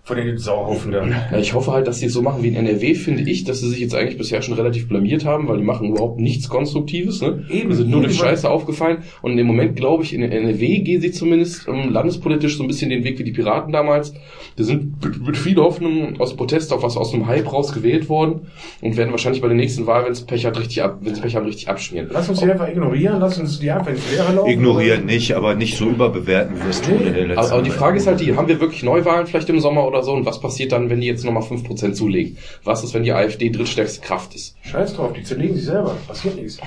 Vor 0.05 0.17
den 0.17 0.37
Sauhaufen 0.37 0.91
da. 0.91 1.07
Ja, 1.07 1.39
ich 1.39 1.55
hoffe 1.55 1.71
halt, 1.71 1.87
dass 1.87 2.01
sie 2.01 2.07
es 2.07 2.13
so 2.13 2.23
machen 2.23 2.43
wie 2.43 2.49
in 2.49 2.57
NRW, 2.57 2.95
finde 2.95 3.23
ich, 3.23 3.45
dass 3.45 3.61
sie 3.61 3.69
sich 3.69 3.79
jetzt 3.79 3.95
eigentlich 3.95 4.19
bisher 4.19 4.43
schon 4.43 4.55
relativ 4.55 4.89
blamiert 4.89 5.25
haben, 5.25 5.47
weil 5.47 5.59
die 5.59 5.63
machen 5.63 5.91
überhaupt 5.91 6.19
nichts 6.19 6.49
Konstruktives. 6.49 7.23
Ne? 7.23 7.45
Eben, 7.49 7.71
die 7.71 7.77
sind 7.77 7.89
nur 7.89 8.03
durch 8.03 8.17
Scheiße 8.17 8.51
aufgefallen. 8.51 9.05
Und 9.23 9.39
im 9.39 9.47
Moment, 9.47 9.77
glaube 9.77 10.03
ich, 10.03 10.13
in 10.13 10.23
NRW 10.23 10.81
gehen 10.81 11.01
sie 11.01 11.13
zumindest 11.13 11.69
ähm, 11.69 11.93
landespolitisch 11.93 12.57
so 12.57 12.65
ein 12.65 12.67
bisschen 12.67 12.91
den 12.91 13.05
Weg 13.05 13.21
wie 13.21 13.23
die 13.23 13.31
Piraten 13.31 13.73
damals. 13.73 14.13
Die 14.59 14.65
sind 14.65 15.05
mit, 15.05 15.25
mit 15.25 15.37
viel 15.37 15.57
Hoffnung 15.57 16.21
aus 16.21 16.35
Protest 16.35 16.73
auf 16.73 16.83
was 16.83 16.97
aus 16.97 17.15
einem 17.15 17.29
Hype 17.29 17.53
raus 17.53 17.73
gewählt 17.73 18.09
worden 18.09 18.49
und 18.81 18.97
werden 18.97 19.13
wahrscheinlich 19.13 19.41
bei 19.41 19.47
der 19.47 19.57
nächsten 19.57 19.87
Wahl, 19.87 20.05
wenn 20.05 20.13
es 20.13 20.23
Pech 20.23 20.45
hat, 20.47 20.59
richtig 20.59 20.83
ab, 20.83 20.99
wenn 21.03 21.13
es 21.13 21.21
Pech 21.21 21.37
haben, 21.37 21.47
richtig 21.47 21.69
abschmieren. 21.69 22.09
Lass 22.11 22.29
uns 22.29 22.41
die 22.41 22.51
einfach 22.51 22.69
ignorieren, 22.69 23.21
lass 23.21 23.39
uns 23.39 23.61
die 23.61 23.71
einfach 23.71 23.93
ins 23.93 24.11
Leere 24.11 24.33
laufen. 24.33 24.51
Ignorieren 24.51 25.07
nicht, 25.07 25.37
aber 25.37 25.55
nicht 25.55 25.77
so 25.77 25.85
überbewerten, 25.85 26.57
wie 26.57 26.63
wir 26.63 26.71
es 26.71 26.83
tun 26.83 27.07
in 27.07 27.15
der 27.15 27.27
letzten 27.29 27.39
Aber, 27.39 27.53
aber 27.53 27.63
die. 27.63 27.71
Frage 27.71 27.99
ist 27.99 28.07
halt 28.09 28.21
die, 28.21 28.37
haben 28.37 28.49
wir 28.49 28.61
wirklich 28.61 28.83
Neuwahlen 28.83 29.27
vielleicht 29.29 29.49
im 29.49 29.61
Sommer 29.61 29.92
oder 29.93 30.03
so 30.03 30.13
und 30.13 30.25
was 30.27 30.41
passiert 30.41 30.73
dann, 30.73 30.91
wenn 30.91 31.01
die 31.01 31.07
jetzt 31.07 31.25
nochmal 31.25 31.43
5% 31.43 31.93
zulegen? 31.93 32.37
Was 32.65 32.83
ist, 32.83 32.95
wenn 32.95 33.03
die 33.03 33.13
AfD 33.13 33.51
drittstärkste 33.51 34.01
Kraft 34.01 34.35
ist? 34.35 34.57
Scheiß 34.63 34.95
drauf, 34.95 35.13
die 35.13 35.23
zerlegen 35.23 35.55
sich 35.55 35.65
selber. 35.65 35.97
Passiert 36.09 36.37
nichts. 36.37 36.59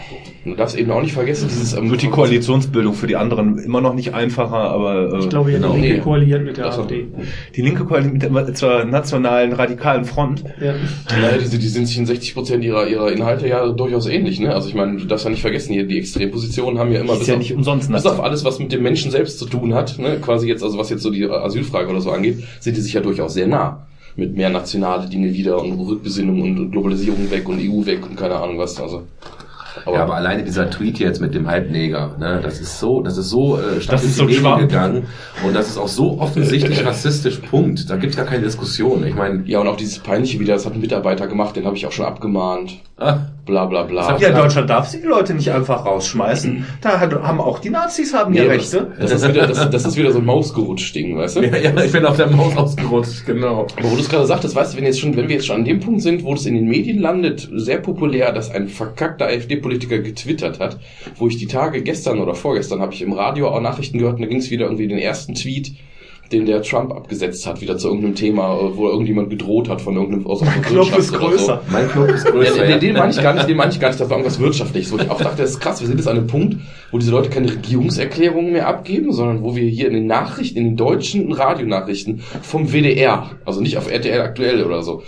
Du 0.44 0.54
darfst 0.56 0.78
eben 0.78 0.92
auch 0.92 1.02
nicht 1.02 1.14
vergessen, 1.14 1.48
dieses... 1.50 1.74
Ähm, 1.74 1.90
Wird 1.90 2.02
die 2.02 2.10
Koalitionsbildung 2.10 2.94
für 2.94 3.08
die 3.08 3.16
anderen 3.16 3.58
immer 3.58 3.82
noch 3.82 3.94
nicht 3.94 4.14
einfacher, 4.14 4.56
aber 4.58 5.14
äh, 5.14 5.20
Ich 5.20 5.30
glaube, 5.30 5.52
ja, 5.52 5.58
Genau, 5.58 5.74
die 5.74 5.82
Linke 5.82 5.96
nee. 5.98 6.02
koaliert 6.04 6.44
mit 6.44 6.58
der 6.58 6.66
Das- 6.66 6.80
AfD. 6.80 7.08
die 7.56 7.62
linke 7.62 7.86
Koalition 7.86 8.14
mit 8.14 8.22
der, 8.48 8.54
zur 8.54 8.86
nationalen 8.86 9.54
radikalen 9.54 10.06
Front. 10.06 10.44
Ja. 10.62 10.74
Naja, 11.10 11.38
die, 11.38 11.58
die 11.58 11.68
sind 11.68 11.88
sich 11.88 11.98
in 11.98 12.06
60% 12.06 12.60
ihrer, 12.62 12.88
ihrer 12.88 13.12
Inhalte 13.12 13.48
ja 13.48 13.68
durchaus 13.70 14.06
ähnlich, 14.08 14.40
ne? 14.40 14.54
Also 14.54 14.68
ich 14.70 14.76
meine, 14.76 14.98
du 14.98 15.06
darfst 15.06 15.26
ja 15.26 15.32
nicht 15.32 15.42
vergessen, 15.42 15.74
hier 15.74 15.86
die 15.88 15.98
Extrempositionen 15.98 16.80
haben 16.80 16.92
ja 16.92 17.00
immer 17.02 17.14
Ist 17.14 17.20
bis, 17.20 17.28
ja 17.30 17.34
auf, 17.36 17.40
nicht 17.40 17.54
umsonst 17.54 17.92
bis 17.92 18.06
auf 18.06 18.22
alles, 18.24 18.44
was 18.46 18.60
mit 18.60 18.72
dem 18.72 18.84
Menschen 18.84 19.12
selbst 19.12 19.40
zu 19.40 19.46
tun 19.46 19.74
hat, 19.74 19.98
ne? 19.98 20.18
Quasi 20.22 20.48
jetzt, 20.48 20.64
also 20.64 20.78
was 20.78 20.90
jetzt 20.90 21.02
so 21.04 21.10
die 21.10 21.26
Asylfrage 21.26 21.90
oder 21.90 22.02
so 22.02 22.12
angeht, 22.12 22.44
sind 22.60 22.76
die 22.78 22.82
sich 22.82 22.94
ja 22.94 23.02
durchaus 23.16 23.34
sehr 23.34 23.48
nah. 23.48 23.88
Mit 24.18 24.36
mehr 24.36 24.50
nationale 24.50 25.10
Dinge 25.10 25.34
wieder 25.34 25.62
und 25.62 25.78
Rückbesinnung 25.80 26.42
und 26.42 26.72
Globalisierung 26.72 27.30
weg 27.30 27.50
und 27.50 27.60
EU 27.60 27.86
weg 27.86 28.06
und 28.06 28.16
keine 28.16 28.36
Ahnung 28.36 28.58
was. 28.58 28.80
Also. 28.80 29.04
ja, 29.86 30.04
aber 30.04 30.16
alleine 30.16 30.44
dieser 30.46 30.70
Tweet 30.70 31.00
jetzt 31.00 31.20
mit 31.20 31.36
dem 31.36 31.48
Halbneger, 31.48 32.16
ne, 32.18 32.40
das 32.42 32.62
ist 32.62 32.80
so, 32.80 33.02
das 33.02 33.18
ist 33.18 33.30
so 33.30 33.58
äh, 33.58 33.82
stark 33.82 34.00
Das 34.00 34.06
ist 34.06 34.18
in 34.18 34.28
die 34.28 34.36
so 34.36 34.42
Medien 34.42 34.70
gegangen 34.70 35.08
und 35.46 35.54
das 35.54 35.68
ist 35.68 35.78
auch 35.78 35.90
so 35.90 36.18
offensichtlich 36.20 36.86
rassistisch. 36.86 37.40
Punkt. 37.40 37.90
Da 37.90 37.98
gibt's 37.98 38.16
gar 38.16 38.26
keine 38.26 38.44
Diskussion. 38.44 39.06
Ich 39.06 39.16
meine, 39.16 39.44
Ja, 39.48 39.60
und 39.60 39.68
auch 39.68 39.76
dieses 39.76 40.00
Peinliche 40.00 40.40
wieder, 40.40 40.54
das 40.54 40.66
hat 40.66 40.76
ein 40.76 40.82
Mitarbeiter 40.82 41.28
gemacht, 41.28 41.58
den 41.58 41.66
habe 41.66 41.76
ich 41.76 41.86
auch 41.86 41.92
schon 41.92 42.06
abgemahnt. 42.06 42.78
Ah, 42.98 43.28
Bla 43.46 43.66
bla 43.66 43.84
bla. 43.84 44.18
Ja, 44.18 44.32
Deutschland 44.32 44.72
darf 44.72 44.88
sie 44.88 45.02
die 45.02 45.08
Leute 45.08 45.36
nicht 45.36 45.52
einfach 45.52 45.86
rausschmeißen. 45.86 46.66
Da 46.82 47.00
hat, 47.00 47.14
haben 47.14 47.40
auch 47.40 47.60
die 47.60 47.70
Nazis 47.70 48.12
haben 48.12 48.34
Nee, 48.34 48.40
ja 48.40 48.46
Rechte. 48.46 48.92
Das, 49.00 49.12
das, 49.12 49.22
ist 49.22 49.30
wieder, 49.30 49.46
das, 49.46 49.70
das 49.70 49.86
ist 49.86 49.96
wieder 49.98 50.12
so 50.12 50.18
ein 50.18 50.26
Mausgerutscht-Ding, 50.26 51.16
weißt 51.16 51.36
du? 51.36 51.42
ja, 51.42 51.58
ja, 51.58 51.84
ich 51.84 51.92
bin 51.92 52.06
auf 52.06 52.18
der 52.18 52.32
Maus 52.32 52.58
ausgerutscht, 52.58 53.24
genau. 53.28 53.68
Aber 53.78 53.92
wo 53.92 53.96
du 53.96 54.02
es 54.02 54.10
gerade 54.10 54.26
sagtest, 54.26 54.56
weißt 54.56 54.74
du, 54.74 54.78
wenn, 54.78 54.86
jetzt 54.86 55.00
schon, 55.00 55.16
wenn 55.16 55.28
wir 55.28 55.36
jetzt 55.36 55.46
schon 55.46 55.58
an 55.58 55.66
dem 55.66 55.80
Punkt 55.80 56.02
sind, 56.02 56.24
wo 56.24 56.34
das 56.34 56.48
in 56.48 56.56
den 56.56 56.68
Medien 56.68 57.00
landet, 57.00 57.48
sehr 57.54 57.78
populär, 57.78 58.32
dass 58.32 58.50
ein 58.50 58.68
verkackter 58.68 59.26
AfD-Politiker 59.26 60.00
getwittert 60.00 60.60
hat, 60.60 60.80
wo 61.18 61.28
ich 61.28 61.38
die 61.38 61.48
Tage 61.48 61.84
gestern 61.84 62.20
oder 62.20 62.34
vorgestern 62.34 62.82
habe 62.82 62.96
ich 62.96 63.04
im 63.04 63.14
Radio 63.14 63.50
auch 63.50 63.62
Nachrichten 63.62 64.00
gehört 64.00 64.16
und 64.16 64.24
da 64.24 64.28
ging 64.28 64.40
es 64.40 64.50
wieder 64.50 64.66
irgendwie 64.66 64.88
den 64.88 64.98
ersten 64.98 65.36
Tweet, 65.36 65.74
den 66.32 66.46
der 66.46 66.62
Trump 66.62 66.92
abgesetzt 66.92 67.46
hat, 67.46 67.62
wieder 67.62 67.78
zu 67.78 67.88
irgendeinem 67.88 68.16
Thema, 68.16 68.56
äh, 68.56 68.76
wo 68.76 68.88
irgendjemand 68.88 69.30
gedroht 69.30 69.70
hat 69.70 69.82
von 69.82 69.96
irgendeinem 69.96 70.28
aus 70.28 70.40
der 70.40 70.52
Knopf 70.62 70.98
ist 70.98 71.14
größer. 71.14 71.62
Mein 71.72 71.90
Knopf 71.90 72.10
ist 72.10 72.26
So. 72.26 72.32
größer. 72.32 72.58
Ja, 72.58 72.64
ja. 72.64 72.78
den, 72.78 72.80
den 72.80 72.94
meine 72.98 73.12
ich 73.12 73.22
gar 73.22 73.34
nicht, 73.34 73.48
den 73.48 73.58
meine 73.58 73.72
ich 73.72 73.80
gar 73.80 73.90
nicht, 73.90 74.00
das 74.00 74.10
war 74.10 74.18
irgendwas 74.18 74.40
Wirtschaftliches, 74.40 74.92
wo 74.92 74.98
ich 74.98 75.10
auch 75.10 75.22
dachte, 75.22 75.42
das 75.42 75.52
ist 75.52 75.60
krass, 75.60 75.80
wir 75.82 75.88
sind 75.88 75.98
jetzt 75.98 76.08
an 76.08 76.18
einem 76.18 76.28
Punkt, 76.28 76.58
wo 76.92 76.98
diese 76.98 77.12
Leute 77.12 77.30
keine 77.30 77.52
Regierungserklärungen 77.52 78.52
mehr 78.52 78.68
abgeben, 78.68 79.12
sondern 79.12 79.44
wo 79.44 79.56
wir 79.56 79.68
hier 79.68 79.88
in 79.88 79.94
den 79.94 80.08
Nachrichten, 80.08 80.58
in 80.58 80.66
den 80.66 80.78
deutschen 80.78 81.32
Radionachrichten 81.32 82.22
vom 82.42 82.72
WDR, 82.72 83.32
also 83.46 83.62
nicht 83.62 83.78
auf 83.78 83.92
RTL 83.92 84.22
aktuell 84.22 84.64
oder 84.64 84.82
so, 84.82 85.04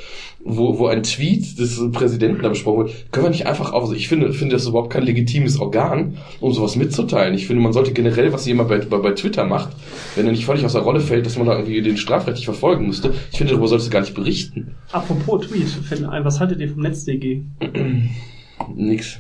wo, 0.50 0.80
wo 0.80 0.88
ein 0.88 1.04
Tweet 1.04 1.60
des 1.60 1.82
Präsidenten 1.92 2.42
da 2.42 2.50
besprochen 2.50 2.86
wird, 2.86 3.12
können 3.12 3.26
wir 3.26 3.30
nicht 3.32 3.46
einfach 3.48 3.74
auf, 3.74 3.84
also 3.84 3.94
ich 3.94 4.08
finde, 4.08 4.32
finde 4.34 4.56
das 4.56 4.66
überhaupt 4.66 4.92
kein 4.92 5.04
legitimes 5.04 5.60
Organ, 5.60 6.18
um 6.40 6.54
sowas 6.54 6.76
mitzuteilen. 6.76 7.34
Ich 7.36 7.48
finde, 7.48 7.62
man 7.62 7.74
sollte 7.74 7.92
generell, 7.92 8.32
was 8.32 8.46
jemand 8.46 8.70
bei, 8.70 8.78
bei, 8.80 8.98
bei 8.98 9.12
Twitter 9.12 9.46
macht, 9.46 9.70
wenn 10.16 10.26
er 10.26 10.32
nicht 10.32 10.46
völlig 10.46 10.64
aus 10.66 10.74
der 10.74 10.82
Rolle 10.84 11.02
fällt, 11.02 11.26
dass 11.26 11.38
man 11.38 11.48
da 11.48 11.58
irgendwie 11.58 11.82
den 11.82 11.98
strafrechtlich 11.98 12.46
verfolgen 12.46 12.88
müsste, 12.88 13.14
ich 13.32 13.38
finde, 13.38 13.52
darüber 13.54 13.68
solltest 13.68 13.90
du 13.90 13.94
gar 13.94 14.02
nicht 14.02 14.16
berichten. 14.16 14.76
Apropos 14.92 15.48
Tweet, 15.48 15.68
Finn, 15.68 16.08
was 16.24 16.40
haltet 16.40 16.60
ihr 16.62 16.70
vom 16.70 16.82
NetzDG? 16.82 17.42
Nix. 18.76 19.20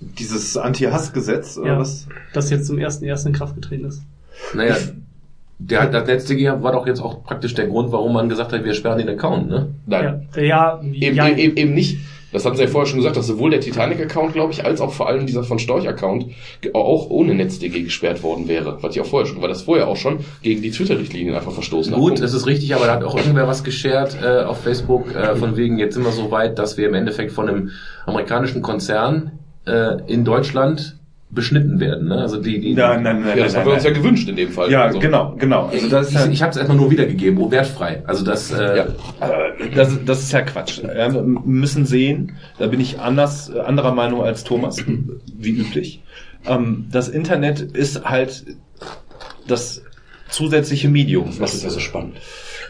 Dieses 0.00 0.56
Anti-Hass-Gesetz, 0.56 1.58
oder 1.58 1.68
Ja, 1.74 1.78
was? 1.78 2.06
das 2.32 2.50
jetzt 2.50 2.66
zum 2.66 2.78
ersten 2.78 3.04
ersten 3.04 3.28
in 3.28 3.34
Kraft 3.34 3.54
getreten 3.54 3.84
ist. 3.86 4.02
Naja, 4.54 4.76
der, 5.58 5.86
das 5.86 6.06
NetzDG 6.06 6.62
war 6.62 6.72
doch 6.72 6.86
jetzt 6.86 7.00
auch 7.00 7.22
praktisch 7.22 7.54
der 7.54 7.66
Grund, 7.66 7.92
warum 7.92 8.12
man 8.12 8.28
gesagt 8.28 8.52
hat, 8.52 8.64
wir 8.64 8.74
sperren 8.74 8.98
den 8.98 9.08
Account, 9.08 9.48
ne? 9.48 9.74
Nein. 9.86 10.28
Ja, 10.34 10.42
ja, 10.42 10.80
Eben, 10.82 11.16
ja, 11.16 11.28
eben, 11.28 11.56
eben 11.56 11.74
nicht. 11.74 11.98
Das 12.34 12.44
hatten 12.44 12.56
sie 12.56 12.64
ja 12.64 12.68
vorher 12.68 12.88
schon 12.88 12.98
gesagt, 12.98 13.16
dass 13.16 13.28
sowohl 13.28 13.52
der 13.52 13.60
Titanic-Account, 13.60 14.32
glaube 14.32 14.52
ich, 14.52 14.64
als 14.64 14.80
auch 14.80 14.92
vor 14.92 15.06
allem 15.06 15.24
dieser 15.24 15.44
von 15.44 15.60
Storch-Account 15.60 16.26
auch 16.72 17.08
ohne 17.08 17.32
NetzDG 17.32 17.82
gesperrt 17.82 18.24
worden 18.24 18.48
wäre. 18.48 18.78
Was 18.80 18.96
ich 18.96 19.00
auch 19.00 19.06
vorher 19.06 19.28
schon, 19.28 19.40
weil 19.40 19.48
das 19.48 19.62
vorher 19.62 19.86
auch 19.86 19.96
schon 19.96 20.18
gegen 20.42 20.60
die 20.60 20.72
Twitter-Richtlinien 20.72 21.32
einfach 21.32 21.52
verstoßen 21.52 21.92
hat. 21.92 22.00
Gut, 22.00 22.20
das 22.20 22.34
ist 22.34 22.46
richtig, 22.48 22.74
aber 22.74 22.86
da 22.86 22.94
hat 22.94 23.04
auch 23.04 23.16
irgendwer 23.16 23.46
was 23.46 23.62
geshared 23.62 24.16
äh, 24.20 24.42
auf 24.42 24.60
Facebook, 24.62 25.14
äh, 25.14 25.36
von 25.36 25.56
wegen, 25.56 25.78
jetzt 25.78 25.94
sind 25.94 26.02
wir 26.02 26.10
so 26.10 26.32
weit, 26.32 26.58
dass 26.58 26.76
wir 26.76 26.88
im 26.88 26.94
Endeffekt 26.94 27.30
von 27.30 27.48
einem 27.48 27.70
amerikanischen 28.04 28.62
Konzern 28.62 29.38
äh, 29.64 30.02
in 30.08 30.24
Deutschland 30.24 30.96
beschnitten 31.34 31.80
werden. 31.80 32.08
Ne? 32.08 32.16
Also 32.16 32.40
die, 32.40 32.60
die 32.60 32.74
Nein, 32.74 33.02
nein, 33.02 33.22
nein, 33.22 33.36
ja, 33.36 33.44
das 33.44 33.52
nein, 33.52 33.60
haben 33.62 33.68
wir 33.70 33.74
uns 33.74 33.84
ja 33.84 33.90
gewünscht 33.90 34.28
in 34.28 34.36
dem 34.36 34.50
Fall. 34.50 34.70
Ja, 34.70 34.84
Also, 34.84 34.98
genau, 34.98 35.34
genau. 35.38 35.66
Also 35.66 35.88
das 35.88 36.06
ist 36.08 36.14
ich 36.14 36.20
ja, 36.20 36.26
ich 36.30 36.42
habe 36.42 36.50
es 36.50 36.56
erstmal 36.56 36.76
nur 36.76 36.90
wiedergegeben, 36.90 37.38
oh, 37.40 37.50
wertfrei. 37.50 38.02
Also 38.06 38.24
das, 38.24 38.50
äh, 38.52 38.76
Ja. 38.76 38.86
Das, 39.74 39.98
das 40.04 40.22
ist 40.22 40.32
ja 40.32 40.42
Quatsch. 40.42 40.82
Wir 40.82 41.10
müssen 41.44 41.86
sehen, 41.86 42.32
da 42.58 42.66
bin 42.66 42.80
ich 42.80 43.00
anders, 43.00 43.50
äh, 43.50 43.60
anderer 43.60 43.94
Meinung 43.94 44.22
als 44.22 44.44
Thomas, 44.44 44.78
wie 45.36 45.50
üblich. 45.50 46.02
Ähm, 46.46 46.86
Das 46.90 47.08
Internet 47.08 47.60
ist 47.60 48.04
halt 48.04 48.44
das 49.46 49.82
zusätzliche 50.28 50.88
Medium. 50.88 51.30
Das 51.38 51.54
ist 51.54 51.64
ja 51.64 51.70
so 51.70 51.80
spannend. 51.80 52.16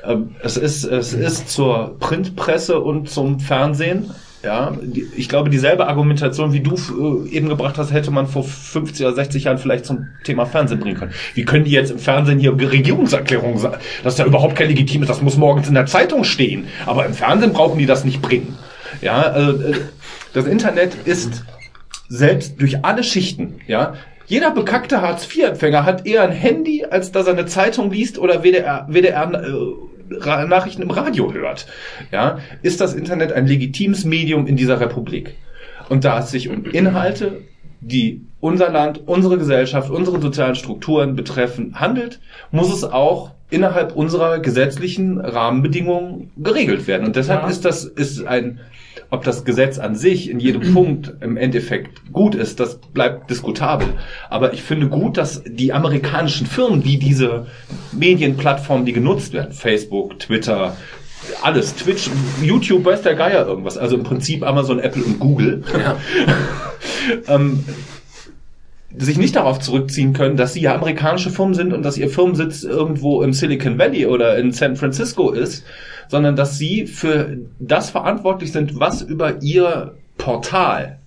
Ähm, 0.04 0.30
Es 0.42 0.56
ist, 0.56 0.84
es 0.84 1.12
ist 1.12 1.48
zur 1.48 1.96
Printpresse 1.98 2.80
und 2.80 3.08
zum 3.08 3.40
Fernsehen. 3.40 4.10
Ja, 4.44 4.72
ich 5.16 5.30
glaube, 5.30 5.48
dieselbe 5.48 5.86
Argumentation, 5.86 6.52
wie 6.52 6.60
du 6.60 6.74
äh, 6.74 7.30
eben 7.30 7.48
gebracht 7.48 7.78
hast, 7.78 7.92
hätte 7.92 8.10
man 8.10 8.26
vor 8.26 8.44
50 8.44 9.06
oder 9.06 9.14
60 9.14 9.44
Jahren 9.44 9.56
vielleicht 9.56 9.86
zum 9.86 10.08
Thema 10.22 10.44
Fernsehen 10.44 10.80
bringen 10.80 10.98
können. 10.98 11.12
Wie 11.32 11.44
können 11.44 11.64
die 11.64 11.70
jetzt 11.70 11.90
im 11.90 11.98
Fernsehen 11.98 12.38
hier 12.38 12.52
Regierungserklärungen 12.52 13.56
sagen? 13.56 13.78
Das 14.02 14.14
ist 14.14 14.18
ja 14.18 14.26
überhaupt 14.26 14.54
kein 14.56 14.68
legitimes, 14.68 15.08
das 15.08 15.22
muss 15.22 15.38
morgens 15.38 15.68
in 15.68 15.74
der 15.74 15.86
Zeitung 15.86 16.24
stehen. 16.24 16.66
Aber 16.84 17.06
im 17.06 17.14
Fernsehen 17.14 17.54
brauchen 17.54 17.78
die 17.78 17.86
das 17.86 18.04
nicht 18.04 18.20
bringen. 18.20 18.54
Ja, 19.00 19.22
also, 19.22 19.62
äh, 19.62 19.76
das 20.34 20.44
Internet 20.44 20.94
ist 21.06 21.44
selbst 22.08 22.60
durch 22.60 22.84
alle 22.84 23.02
Schichten, 23.02 23.60
ja. 23.66 23.94
Jeder 24.26 24.50
bekackte 24.50 25.02
Hartz-IV-Empfänger 25.02 25.84
hat 25.84 26.06
eher 26.06 26.22
ein 26.22 26.32
Handy, 26.32 26.84
als 26.84 27.12
dass 27.12 27.26
er 27.26 27.34
eine 27.34 27.46
Zeitung 27.46 27.90
liest 27.90 28.18
oder 28.18 28.42
WDR, 28.42 28.86
WDR 28.88 29.32
äh, 29.34 29.52
Ra- 30.10 30.46
Nachrichten 30.46 30.82
im 30.82 30.90
Radio 30.90 31.32
hört. 31.32 31.66
Ja, 32.12 32.38
ist 32.62 32.80
das 32.80 32.94
Internet 32.94 33.32
ein 33.32 33.46
legitimes 33.46 34.04
Medium 34.04 34.46
in 34.46 34.56
dieser 34.56 34.80
Republik? 34.80 35.34
Und 35.88 36.04
da 36.04 36.18
es 36.20 36.30
sich 36.30 36.48
um 36.48 36.64
Inhalte, 36.66 37.42
die 37.80 38.22
unser 38.40 38.70
Land, 38.70 39.02
unsere 39.06 39.36
Gesellschaft, 39.38 39.90
unsere 39.90 40.20
sozialen 40.20 40.54
Strukturen 40.54 41.16
betreffen, 41.16 41.78
handelt, 41.80 42.20
muss 42.50 42.72
es 42.72 42.84
auch 42.84 43.32
innerhalb 43.50 43.94
unserer 43.94 44.38
gesetzlichen 44.38 45.20
Rahmenbedingungen 45.20 46.30
geregelt 46.36 46.86
werden. 46.86 47.06
Und 47.06 47.16
deshalb 47.16 47.42
Ja. 47.42 47.48
ist 47.48 47.64
das 47.64 47.84
ist 47.84 48.26
ein 48.26 48.60
ob 49.14 49.24
das 49.24 49.44
Gesetz 49.44 49.78
an 49.78 49.94
sich 49.96 50.28
in 50.28 50.40
jedem 50.40 50.74
Punkt 50.74 51.14
im 51.20 51.36
Endeffekt 51.36 52.12
gut 52.12 52.34
ist, 52.34 52.60
das 52.60 52.76
bleibt 52.76 53.30
diskutabel. 53.30 53.88
Aber 54.28 54.52
ich 54.52 54.62
finde 54.62 54.88
gut, 54.88 55.16
dass 55.16 55.42
die 55.46 55.72
amerikanischen 55.72 56.46
Firmen, 56.46 56.82
die 56.82 56.98
diese 56.98 57.46
Medienplattformen, 57.92 58.84
die 58.84 58.92
genutzt 58.92 59.32
werden, 59.32 59.52
Facebook, 59.52 60.18
Twitter, 60.18 60.76
alles, 61.42 61.74
Twitch, 61.74 62.10
YouTube, 62.42 62.84
weiß 62.84 63.02
der 63.02 63.14
Geier 63.14 63.46
irgendwas, 63.46 63.78
also 63.78 63.96
im 63.96 64.02
Prinzip 64.02 64.42
Amazon, 64.42 64.78
Apple 64.78 65.04
und 65.04 65.18
Google, 65.18 65.62
Ja. 65.72 65.96
ähm, 67.34 67.64
sich 68.96 69.18
nicht 69.18 69.36
darauf 69.36 69.58
zurückziehen 69.58 70.12
können, 70.12 70.36
dass 70.36 70.52
sie 70.52 70.60
ja 70.60 70.74
amerikanische 70.74 71.30
Firmen 71.30 71.54
sind 71.54 71.72
und 71.72 71.82
dass 71.82 71.98
ihr 71.98 72.08
Firmensitz 72.08 72.62
irgendwo 72.62 73.22
im 73.22 73.32
Silicon 73.32 73.78
Valley 73.78 74.06
oder 74.06 74.38
in 74.38 74.52
San 74.52 74.76
Francisco 74.76 75.30
ist, 75.30 75.64
sondern 76.08 76.36
dass 76.36 76.58
sie 76.58 76.86
für 76.86 77.36
das 77.58 77.90
verantwortlich 77.90 78.52
sind, 78.52 78.78
was 78.78 79.02
über 79.02 79.42
ihr 79.42 79.94
Portal 80.16 80.98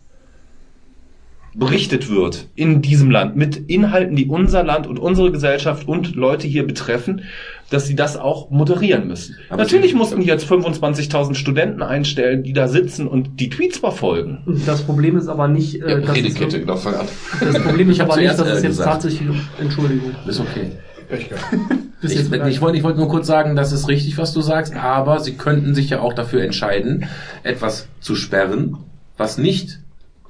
berichtet 1.57 2.09
wird 2.09 2.49
in 2.55 2.81
diesem 2.83 3.09
Land 3.09 3.35
mit 3.35 3.57
Inhalten, 3.69 4.15
die 4.15 4.27
unser 4.27 4.63
Land 4.63 4.85
und 4.85 4.99
unsere 4.99 5.31
Gesellschaft 5.31 5.87
und 5.87 6.15
Leute 6.15 6.47
hier 6.47 6.67
betreffen, 6.67 7.23
dass 7.69 7.85
sie 7.85 7.95
das 7.95 8.15
auch 8.15 8.49
moderieren 8.49 9.07
müssen. 9.07 9.35
Aber 9.49 9.63
Natürlich 9.63 9.93
mussten 9.93 10.21
die 10.21 10.27
jetzt 10.27 10.49
25.000 10.49 11.35
Studenten 11.35 11.81
einstellen, 11.81 12.43
die 12.43 12.53
da 12.53 12.67
sitzen 12.67 13.07
und 13.07 13.39
die 13.39 13.49
Tweets 13.49 13.79
verfolgen. 13.79 14.39
das 14.65 14.83
Problem 14.83 15.17
ist 15.17 15.27
aber 15.27 15.47
nicht, 15.47 15.75
Ja, 15.75 15.87
äh, 15.87 16.01
dass 16.01 16.11
es, 16.11 16.15
Redekette, 16.15 16.59
genau, 16.61 16.75
das 16.75 17.59
Problem 17.63 17.89
ist 17.89 17.99
aber 18.01 18.17
nicht, 18.17 18.29
dass 18.29 18.39
es 18.39 18.47
äh, 18.47 18.53
jetzt 18.53 18.63
gesagt. 18.63 18.89
tatsächlich, 18.89 19.37
Entschuldigung, 19.59 20.15
ist 20.25 20.39
okay. 20.39 20.71
Pech 21.09 21.29
gehabt. 21.29 21.45
Ich, 22.03 22.13
jetzt 22.13 22.31
ich, 22.31 22.61
wollte, 22.61 22.77
ich 22.77 22.83
wollte 22.83 22.99
nur 22.99 23.09
kurz 23.09 23.25
sagen, 23.25 23.55
das 23.55 23.71
ist 23.71 23.87
richtig, 23.87 24.19
was 24.19 24.31
du 24.31 24.41
sagst, 24.41 24.75
aber 24.75 25.19
sie 25.19 25.33
könnten 25.33 25.73
sich 25.73 25.89
ja 25.89 25.99
auch 25.99 26.13
dafür 26.13 26.43
entscheiden, 26.43 27.07
etwas 27.41 27.87
zu 28.01 28.15
sperren, 28.15 28.77
was 29.17 29.39
nicht 29.39 29.79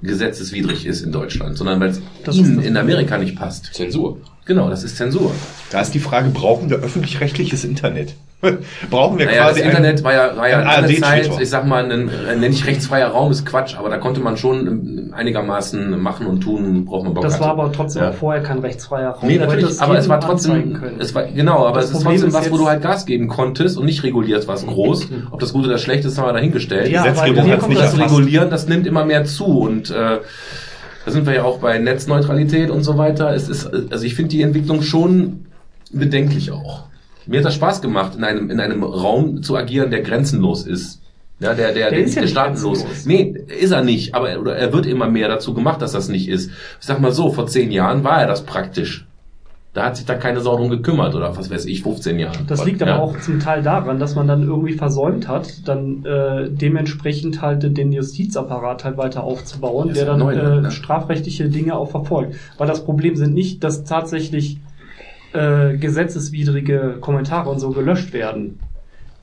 gesetzeswidrig 0.01 0.85
ist 0.85 1.01
in 1.01 1.11
Deutschland, 1.11 1.57
sondern 1.57 1.81
weil 1.81 1.89
es 1.89 2.01
ihnen 2.33 2.61
in 2.61 2.77
Amerika 2.77 3.17
nicht 3.17 3.35
passt. 3.35 3.73
Zensur. 3.73 4.21
Genau, 4.47 4.69
das 4.69 4.83
ist 4.83 4.97
Zensur. 4.97 5.31
Da 5.71 5.81
ist 5.81 5.93
die 5.93 5.99
Frage, 5.99 6.29
brauchen 6.29 6.69
wir 6.69 6.77
öffentlich-rechtliches 6.77 7.63
Internet? 7.65 8.15
brauchen 8.91 9.17
wir 9.17 9.25
Naja, 9.25 9.45
das 9.47 9.53
quasi 9.55 9.61
Internet 9.67 9.97
ein, 9.97 10.03
war 10.03 10.13
ja, 10.13 10.37
war 10.37 10.47
ja 10.47 10.59
ein 10.59 10.83
lange 10.83 10.95
Zeit, 11.01 11.29
ich 11.41 11.49
sag 11.49 11.65
mal, 11.65 11.91
ein, 11.91 12.07
äh, 12.07 12.35
nenn 12.35 12.51
ich 12.53 12.67
rechtsfreier 12.67 13.07
Raum 13.07 13.31
ist 13.31 13.47
Quatsch, 13.47 13.75
aber 13.75 13.89
da 13.89 13.97
konnte 13.97 14.19
man 14.19 14.37
schon 14.37 14.67
ähm, 14.67 15.13
einigermaßen 15.17 15.99
machen 15.99 16.27
und 16.27 16.41
tun, 16.41 16.85
braucht 16.85 17.05
man 17.05 17.15
Bock 17.15 17.23
Das 17.23 17.33
hatte. 17.33 17.45
war 17.45 17.49
aber 17.49 17.71
trotzdem 17.71 18.03
Ja. 18.03 18.09
auch 18.11 18.13
vorher 18.13 18.43
kein 18.43 18.59
rechtsfreier 18.59 19.09
Raum. 19.09 19.27
Nee, 19.27 19.39
natürlich, 19.39 19.81
aber 19.81 19.97
es 19.97 20.07
war 20.07 20.19
trotzdem, 20.21 20.73
können. 20.79 20.97
es 20.99 21.15
war, 21.15 21.23
genau, 21.25 21.65
aber 21.65 21.77
Das 21.79 21.85
es 21.85 21.91
ist 21.91 21.97
Problem 22.03 22.21
trotzdem 22.21 22.29
ist 22.29 22.45
was, 22.45 22.51
wo 22.51 22.57
du 22.59 22.67
halt 22.67 22.83
Gas 22.83 23.07
geben 23.07 23.27
konntest 23.27 23.75
und 23.75 23.85
nicht 23.85 24.03
reguliert 24.03 24.47
warst 24.47 24.67
groß. 24.67 25.07
Ob 25.31 25.39
das 25.39 25.51
Gute 25.51 25.69
oder 25.69 25.79
Schlechte 25.79 26.07
ist, 26.07 26.19
haben 26.19 26.27
wir 26.27 26.33
dahingestellt. 26.33 26.89
Ja, 26.89 27.01
Gesetzgebung 27.01 27.39
aber 27.39 27.45
hier 27.45 27.53
hat's 27.53 27.61
kommt 27.63 27.69
nicht 27.73 27.81
das 27.83 27.91
das 27.91 27.99
erfasst. 27.99 28.17
Regulieren, 28.19 28.49
das 28.51 28.67
nimmt 28.67 28.85
immer 28.85 29.03
mehr 29.03 29.25
zu 29.25 29.45
und 29.45 29.89
äh, 29.89 30.19
da 31.07 31.13
sind 31.13 31.25
wir 31.25 31.35
ja 31.35 31.43
auch 31.45 31.59
bei 31.59 31.79
Netzneutralität 31.79 32.69
und 32.69 32.83
so 32.83 32.97
weiter. 32.97 33.33
Es 33.33 33.47
ist, 33.47 33.65
also 33.65 34.03
ich 34.03 34.13
finde 34.13 34.27
die 34.27 34.41
Entwicklung 34.41 34.81
schon 34.81 35.45
bedenklich 35.89 36.51
auch. 36.51 36.83
Mir 37.25 37.37
hat 37.37 37.45
das 37.45 37.55
Spaß 37.55 37.81
gemacht, 37.81 38.15
in 38.17 38.25
einem, 38.25 38.49
in 38.49 38.59
einem 38.59 38.83
Raum 38.83 39.41
zu 39.41 39.55
agieren, 39.55 39.89
der 39.89 40.01
grenzenlos 40.01 40.67
ist. 40.67 41.01
Ja, 41.39 41.53
der, 41.53 41.71
der, 41.71 41.91
der, 41.91 41.99
ist 41.99 42.09
ja 42.09 42.15
der 42.15 42.21
nicht 42.23 42.31
staatenlos. 42.31 42.83
Nee, 43.05 43.41
ist 43.47 43.71
er 43.71 43.83
nicht, 43.85 44.15
aber 44.15 44.31
er, 44.31 44.41
oder 44.41 44.57
er 44.57 44.73
wird 44.73 44.85
immer 44.85 45.07
mehr 45.07 45.29
dazu 45.29 45.53
gemacht, 45.53 45.81
dass 45.81 45.93
das 45.93 46.09
nicht 46.09 46.27
ist. 46.27 46.49
Ich 46.81 46.85
sag 46.85 46.99
mal 46.99 47.13
so, 47.13 47.31
vor 47.31 47.47
zehn 47.47 47.71
Jahren 47.71 48.03
war 48.03 48.19
er 48.19 48.27
das 48.27 48.43
praktisch. 48.43 49.07
Da 49.77 49.85
hat 49.85 49.95
sich 49.95 50.07
da 50.07 50.15
keine 50.15 50.39
Sau 50.39 50.57
drum 50.57 50.71
gekümmert, 50.71 51.13
oder 51.13 51.37
was 51.37 51.51
weiß 51.51 51.65
ich, 51.65 51.83
15 51.83 52.17
Jahren. 52.17 52.47
Das 52.47 52.65
liegt 52.65 52.81
aber 52.81 52.93
Ja. 52.93 52.97
auch 52.97 53.19
zum 53.19 53.39
Teil 53.39 53.61
daran, 53.61 53.99
dass 53.99 54.15
man 54.15 54.27
dann 54.27 54.41
irgendwie 54.41 54.73
versäumt 54.73 55.27
hat, 55.27 55.67
dann 55.67 56.03
äh, 56.03 56.49
dementsprechend 56.49 57.43
halt 57.43 57.77
den 57.77 57.91
Justizapparat 57.91 58.83
halt 58.83 58.97
weiter 58.97 59.23
aufzubauen, 59.23 59.93
der 59.93 60.05
dann 60.07 60.17
neu, 60.17 60.33
äh, 60.33 60.61
ne? 60.61 60.71
strafrechtliche 60.71 61.49
Dinge 61.49 61.75
auch 61.75 61.91
verfolgt. 61.91 62.37
Weil 62.57 62.67
das 62.67 62.85
Problem 62.85 63.15
sind 63.17 63.35
nicht, 63.35 63.63
dass 63.63 63.83
tatsächlich 63.83 64.57
äh, 65.33 65.77
gesetzeswidrige 65.77 66.97
Kommentare 66.99 67.47
und 67.47 67.59
so 67.59 67.69
gelöscht 67.69 68.13
werden. 68.13 68.57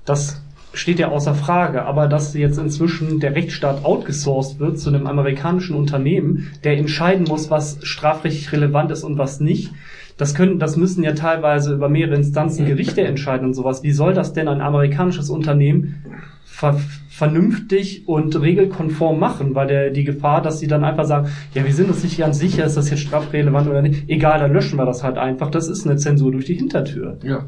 Das 0.05 0.41
steht 0.73 1.01
ja 1.01 1.09
außer 1.09 1.35
Frage, 1.35 1.85
aber 1.85 2.07
dass 2.07 2.33
jetzt 2.35 2.59
inzwischen 2.59 3.19
der 3.19 3.35
Rechtsstaat 3.35 3.85
outgesourced 3.85 4.61
wird 4.61 4.79
zu 4.79 4.91
einem 4.91 5.09
amerikanischen 5.09 5.75
Unternehmen, 5.75 6.53
der 6.63 6.79
entscheiden 6.79 7.27
muss, 7.29 7.51
was 7.51 7.79
strafrechtlich 7.83 8.53
relevant 8.53 8.93
ist 8.93 9.03
und 9.03 9.19
was 9.19 9.41
nicht, 9.41 9.73
das 10.17 10.35
können, 10.35 10.59
das 10.59 10.77
müssen 10.77 11.03
ja 11.03 11.13
teilweise 11.13 11.75
über 11.75 11.89
mehrere 11.89 12.15
Instanzen 12.15 12.67
Gerichte 12.67 13.03
entscheiden 13.03 13.47
und 13.47 13.55
sowas. 13.55 13.83
Wie 13.83 13.93
soll 13.93 14.15
das 14.15 14.33
denn 14.33 14.49
ein 14.49 14.61
amerikanisches 14.61 15.31
Unternehmen 15.31 15.97
ver 16.45 16.79
vernünftig 17.09 18.09
und 18.09 18.41
regelkonform 18.41 19.21
machen, 19.21 19.55
weil 19.55 19.69
der, 19.69 19.91
die 19.91 20.03
Gefahr, 20.03 20.43
dass 20.43 20.59
sie 20.59 20.67
dann 20.67 20.83
einfach 20.83 21.05
sagen, 21.05 21.29
ja, 21.55 21.65
wir 21.65 21.73
sind 21.73 21.89
uns 21.89 22.03
nicht 22.03 22.19
ganz 22.19 22.41
sicher, 22.41 22.65
ist 22.65 22.77
das 22.77 22.91
jetzt 22.91 23.03
strafrelevant 23.03 23.69
oder 23.69 23.83
nicht, 23.83 24.09
egal, 24.09 24.41
dann 24.41 24.53
löschen 24.53 24.77
wir 24.77 24.85
das 24.85 25.05
halt 25.05 25.17
einfach, 25.17 25.49
das 25.49 25.69
ist 25.69 25.87
eine 25.87 25.97
Zensur 25.97 26.33
durch 26.33 26.47
die 26.47 26.55
Hintertür. 26.55 27.19
Ja. 27.23 27.47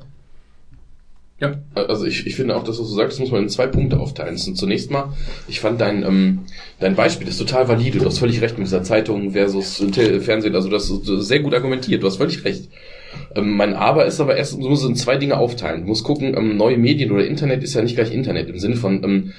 Ja, 1.39 1.55
also 1.75 2.07
ich, 2.07 2.27
ich 2.27 2.35
finde 2.35 2.57
auch, 2.57 2.65
dass 2.65 2.79
du 2.79 2.85
sagst, 2.85 3.21
muss 3.21 3.31
man 3.31 3.43
in 3.43 3.49
zwei 3.51 3.67
Punkte 3.67 4.01
aufteilen. 4.01 4.39
Zunächst 4.39 4.91
mal, 4.91 5.13
ich 5.49 5.61
fand 5.61 5.83
dein, 5.83 6.03
ähm, 6.03 6.41
dein 6.81 6.95
Beispiel 6.95 7.29
ist 7.29 7.37
total 7.37 7.69
valide. 7.69 7.99
Du 7.99 8.07
hast 8.07 8.19
völlig 8.19 8.41
recht 8.41 8.57
mit 8.57 8.67
dieser 8.67 8.83
Zeitung 8.83 9.33
versus 9.33 9.85
Fernsehen. 10.21 10.55
Also 10.55 10.71
das 10.71 10.89
ist 10.89 11.05
sehr 11.05 11.41
gut 11.41 11.53
argumentiert. 11.53 12.03
Du 12.03 12.07
hast 12.07 12.17
völlig 12.17 12.43
recht. 12.47 12.71
Ähm, 13.35 13.53
mein 13.53 13.75
Aber 13.75 14.07
ist 14.07 14.19
aber 14.19 14.37
erst, 14.37 14.55
du 14.55 14.67
musst 14.67 14.87
in 14.87 14.97
zwei 14.97 15.19
Dinge 15.19 15.37
aufteilen. 15.37 15.83
Du 15.83 15.89
musst 15.89 16.05
gucken, 16.05 16.35
ähm, 16.35 16.57
neue 16.57 16.79
Medien 16.79 17.11
oder 17.11 17.27
Internet 17.27 17.63
ist 17.63 17.75
ja 17.75 17.83
nicht 17.83 17.97
gleich 17.97 18.13
Internet. 18.13 18.49
Im 18.49 18.59
Sinne 18.59 18.77
von, 18.77 19.05
ähm, 19.05 19.33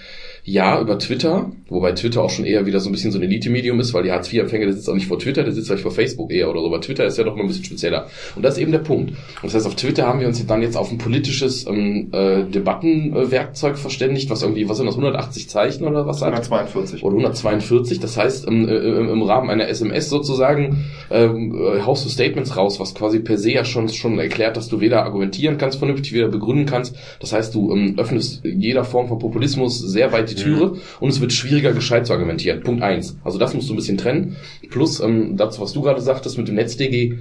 ja, 0.49 0.79
über 0.79 0.97
Twitter, 0.97 1.51
wobei 1.67 1.91
Twitter 1.91 2.23
auch 2.23 2.29
schon 2.29 2.45
eher 2.45 2.65
wieder 2.65 2.79
so 2.79 2.87
ein 2.87 2.93
bisschen 2.93 3.11
so 3.11 3.19
ein 3.19 3.23
Elite-Medium 3.23 3.81
ist, 3.81 3.93
weil 3.93 4.03
die 4.03 4.13
Hartz-IV-Empfänger, 4.13 4.67
der 4.67 4.75
sitzt 4.75 4.89
auch 4.89 4.93
nicht 4.93 5.07
vor 5.07 5.19
Twitter, 5.19 5.43
der 5.43 5.51
sitzt 5.51 5.67
vielleicht 5.67 5.83
vor 5.83 5.91
Facebook 5.91 6.31
eher 6.31 6.49
oder 6.49 6.61
so, 6.61 6.67
aber 6.67 6.79
Twitter 6.79 7.05
ist 7.05 7.17
ja 7.17 7.25
doch 7.25 7.35
noch 7.35 7.41
ein 7.41 7.47
bisschen 7.47 7.65
spezieller. 7.65 8.07
Und 8.33 8.43
das 8.43 8.53
ist 8.53 8.61
eben 8.61 8.71
der 8.71 8.79
Punkt. 8.79 9.11
Das 9.43 9.53
heißt, 9.53 9.67
auf 9.67 9.75
Twitter 9.75 10.07
haben 10.07 10.21
wir 10.21 10.27
uns 10.27 10.45
dann 10.47 10.61
jetzt 10.61 10.77
auf 10.77 10.89
ein 10.89 10.99
politisches 10.99 11.67
ähm, 11.67 12.07
äh, 12.13 12.45
Debattenwerkzeug 12.45 13.77
verständigt, 13.77 14.29
was 14.29 14.41
irgendwie, 14.41 14.69
was 14.69 14.77
sind 14.77 14.85
das, 14.85 14.95
180 14.95 15.49
Zeichen 15.49 15.85
oder 15.85 16.07
was? 16.07 16.21
hat? 16.21 16.27
142. 16.29 17.03
oder 17.03 17.15
142. 17.15 17.99
Das 17.99 18.15
heißt, 18.15 18.47
ähm, 18.47 18.69
äh, 18.69 18.77
im 18.77 19.09
im 19.09 19.23
Rahmen 19.23 19.49
einer 19.49 19.67
SMS 19.67 20.09
sozusagen 20.09 20.85
ähm, 21.11 21.59
äh, 21.61 21.81
haust 21.81 22.05
du 22.05 22.09
Statements 22.09 22.55
raus, 22.55 22.79
was 22.79 22.95
quasi 22.95 23.19
per 23.19 23.37
se 23.37 23.51
ja 23.51 23.65
schon 23.65 23.89
schon 23.89 24.17
erklärt, 24.17 24.55
dass 24.55 24.69
du 24.69 24.79
weder 24.79 25.03
argumentieren 25.03 25.57
kannst 25.57 25.79
vernünftig, 25.79 26.13
weder 26.13 26.29
begründen 26.29 26.65
kannst. 26.65 26.95
Das 27.19 27.33
heißt, 27.33 27.53
du 27.53 27.73
ähm, 27.73 27.95
öffnest 27.97 28.45
jeder 28.45 28.85
Form 28.85 29.09
von 29.09 29.19
Populismus 29.19 29.79
sehr 29.79 30.13
weit 30.13 30.31
die 30.31 30.36
Türe 30.37 30.77
und 30.99 31.09
es 31.09 31.21
wird 31.21 31.33
schwieriger, 31.33 31.73
gescheit 31.73 32.07
zu 32.07 32.13
argumentieren. 32.13 32.61
Punkt 32.61 32.81
eins. 32.81 33.17
Also 33.23 33.37
das 33.37 33.53
musst 33.53 33.69
du 33.69 33.73
ein 33.73 33.77
bisschen 33.77 33.97
trennen. 33.97 34.37
Plus 34.69 34.99
ähm, 34.99 35.37
dazu, 35.37 35.61
was 35.61 35.73
du 35.73 35.81
gerade 35.81 36.01
sagtest 36.01 36.37
mit 36.37 36.47
dem 36.47 36.55
NetzDG. 36.55 37.15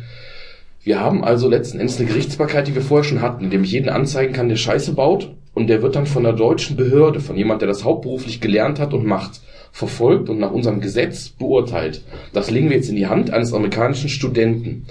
Wir 0.84 1.00
haben 1.00 1.24
also 1.24 1.48
letzten 1.48 1.80
Endes 1.80 1.98
eine 1.98 2.06
Gerichtsbarkeit, 2.06 2.68
die 2.68 2.74
wir 2.76 2.82
vorher 2.82 3.02
schon 3.02 3.20
hatten, 3.20 3.44
indem 3.44 3.64
ich 3.64 3.72
jeden 3.72 3.88
anzeigen 3.88 4.32
kann, 4.32 4.48
der 4.48 4.56
Scheiße 4.56 4.92
baut 4.92 5.32
und 5.52 5.68
der 5.68 5.82
wird 5.82 5.96
dann 5.96 6.06
von 6.06 6.22
der 6.22 6.34
deutschen 6.34 6.76
Behörde, 6.76 7.18
von 7.18 7.36
jemand, 7.36 7.62
der 7.62 7.68
das 7.68 7.82
hauptberuflich 7.82 8.40
gelernt 8.40 8.78
hat 8.78 8.94
und 8.94 9.04
macht, 9.04 9.40
verfolgt 9.72 10.28
und 10.28 10.38
nach 10.38 10.52
unserem 10.52 10.80
Gesetz 10.80 11.30
beurteilt. 11.30 12.02
Das 12.32 12.50
legen 12.50 12.68
wir 12.68 12.76
jetzt 12.76 12.88
in 12.88 12.96
die 12.96 13.06
Hand 13.06 13.32
eines 13.32 13.52
amerikanischen 13.52 14.08
Studenten, 14.08 14.86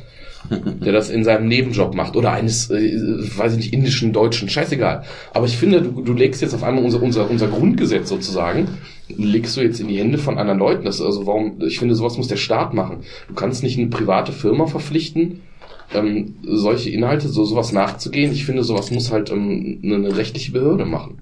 der 0.49 0.93
das 0.93 1.09
in 1.09 1.23
seinem 1.23 1.47
Nebenjob 1.47 1.95
macht 1.95 2.15
oder 2.15 2.31
eines, 2.31 2.69
äh, 2.69 2.97
weiß 3.37 3.53
ich 3.53 3.57
nicht, 3.57 3.73
indischen, 3.73 4.13
deutschen, 4.13 4.49
scheißegal. 4.49 5.03
Aber 5.33 5.45
ich 5.45 5.57
finde, 5.57 5.81
du, 5.81 6.01
du 6.01 6.13
legst 6.13 6.41
jetzt 6.41 6.53
auf 6.53 6.63
einmal 6.63 6.83
unser, 6.83 7.01
unser, 7.01 7.29
unser 7.29 7.47
Grundgesetz 7.47 8.09
sozusagen, 8.09 8.67
legst 9.07 9.55
du 9.57 9.61
jetzt 9.61 9.79
in 9.79 9.87
die 9.87 9.97
Hände 9.97 10.17
von 10.17 10.37
anderen 10.37 10.59
Leuten. 10.59 10.85
Das 10.85 11.01
also 11.01 11.25
warum, 11.25 11.61
ich 11.61 11.79
finde, 11.79 11.95
sowas 11.95 12.17
muss 12.17 12.27
der 12.27 12.37
Staat 12.37 12.73
machen. 12.73 13.03
Du 13.27 13.33
kannst 13.33 13.63
nicht 13.63 13.77
eine 13.77 13.87
private 13.87 14.31
Firma 14.31 14.65
verpflichten, 14.67 15.41
ähm, 15.93 16.35
solche 16.43 16.89
Inhalte, 16.89 17.27
so 17.27 17.45
sowas 17.45 17.71
nachzugehen. 17.71 18.31
Ich 18.31 18.45
finde, 18.45 18.63
sowas 18.63 18.91
muss 18.91 19.11
halt 19.11 19.31
ähm, 19.31 19.79
eine 19.83 20.15
rechtliche 20.15 20.51
Behörde 20.51 20.85
machen. 20.85 21.19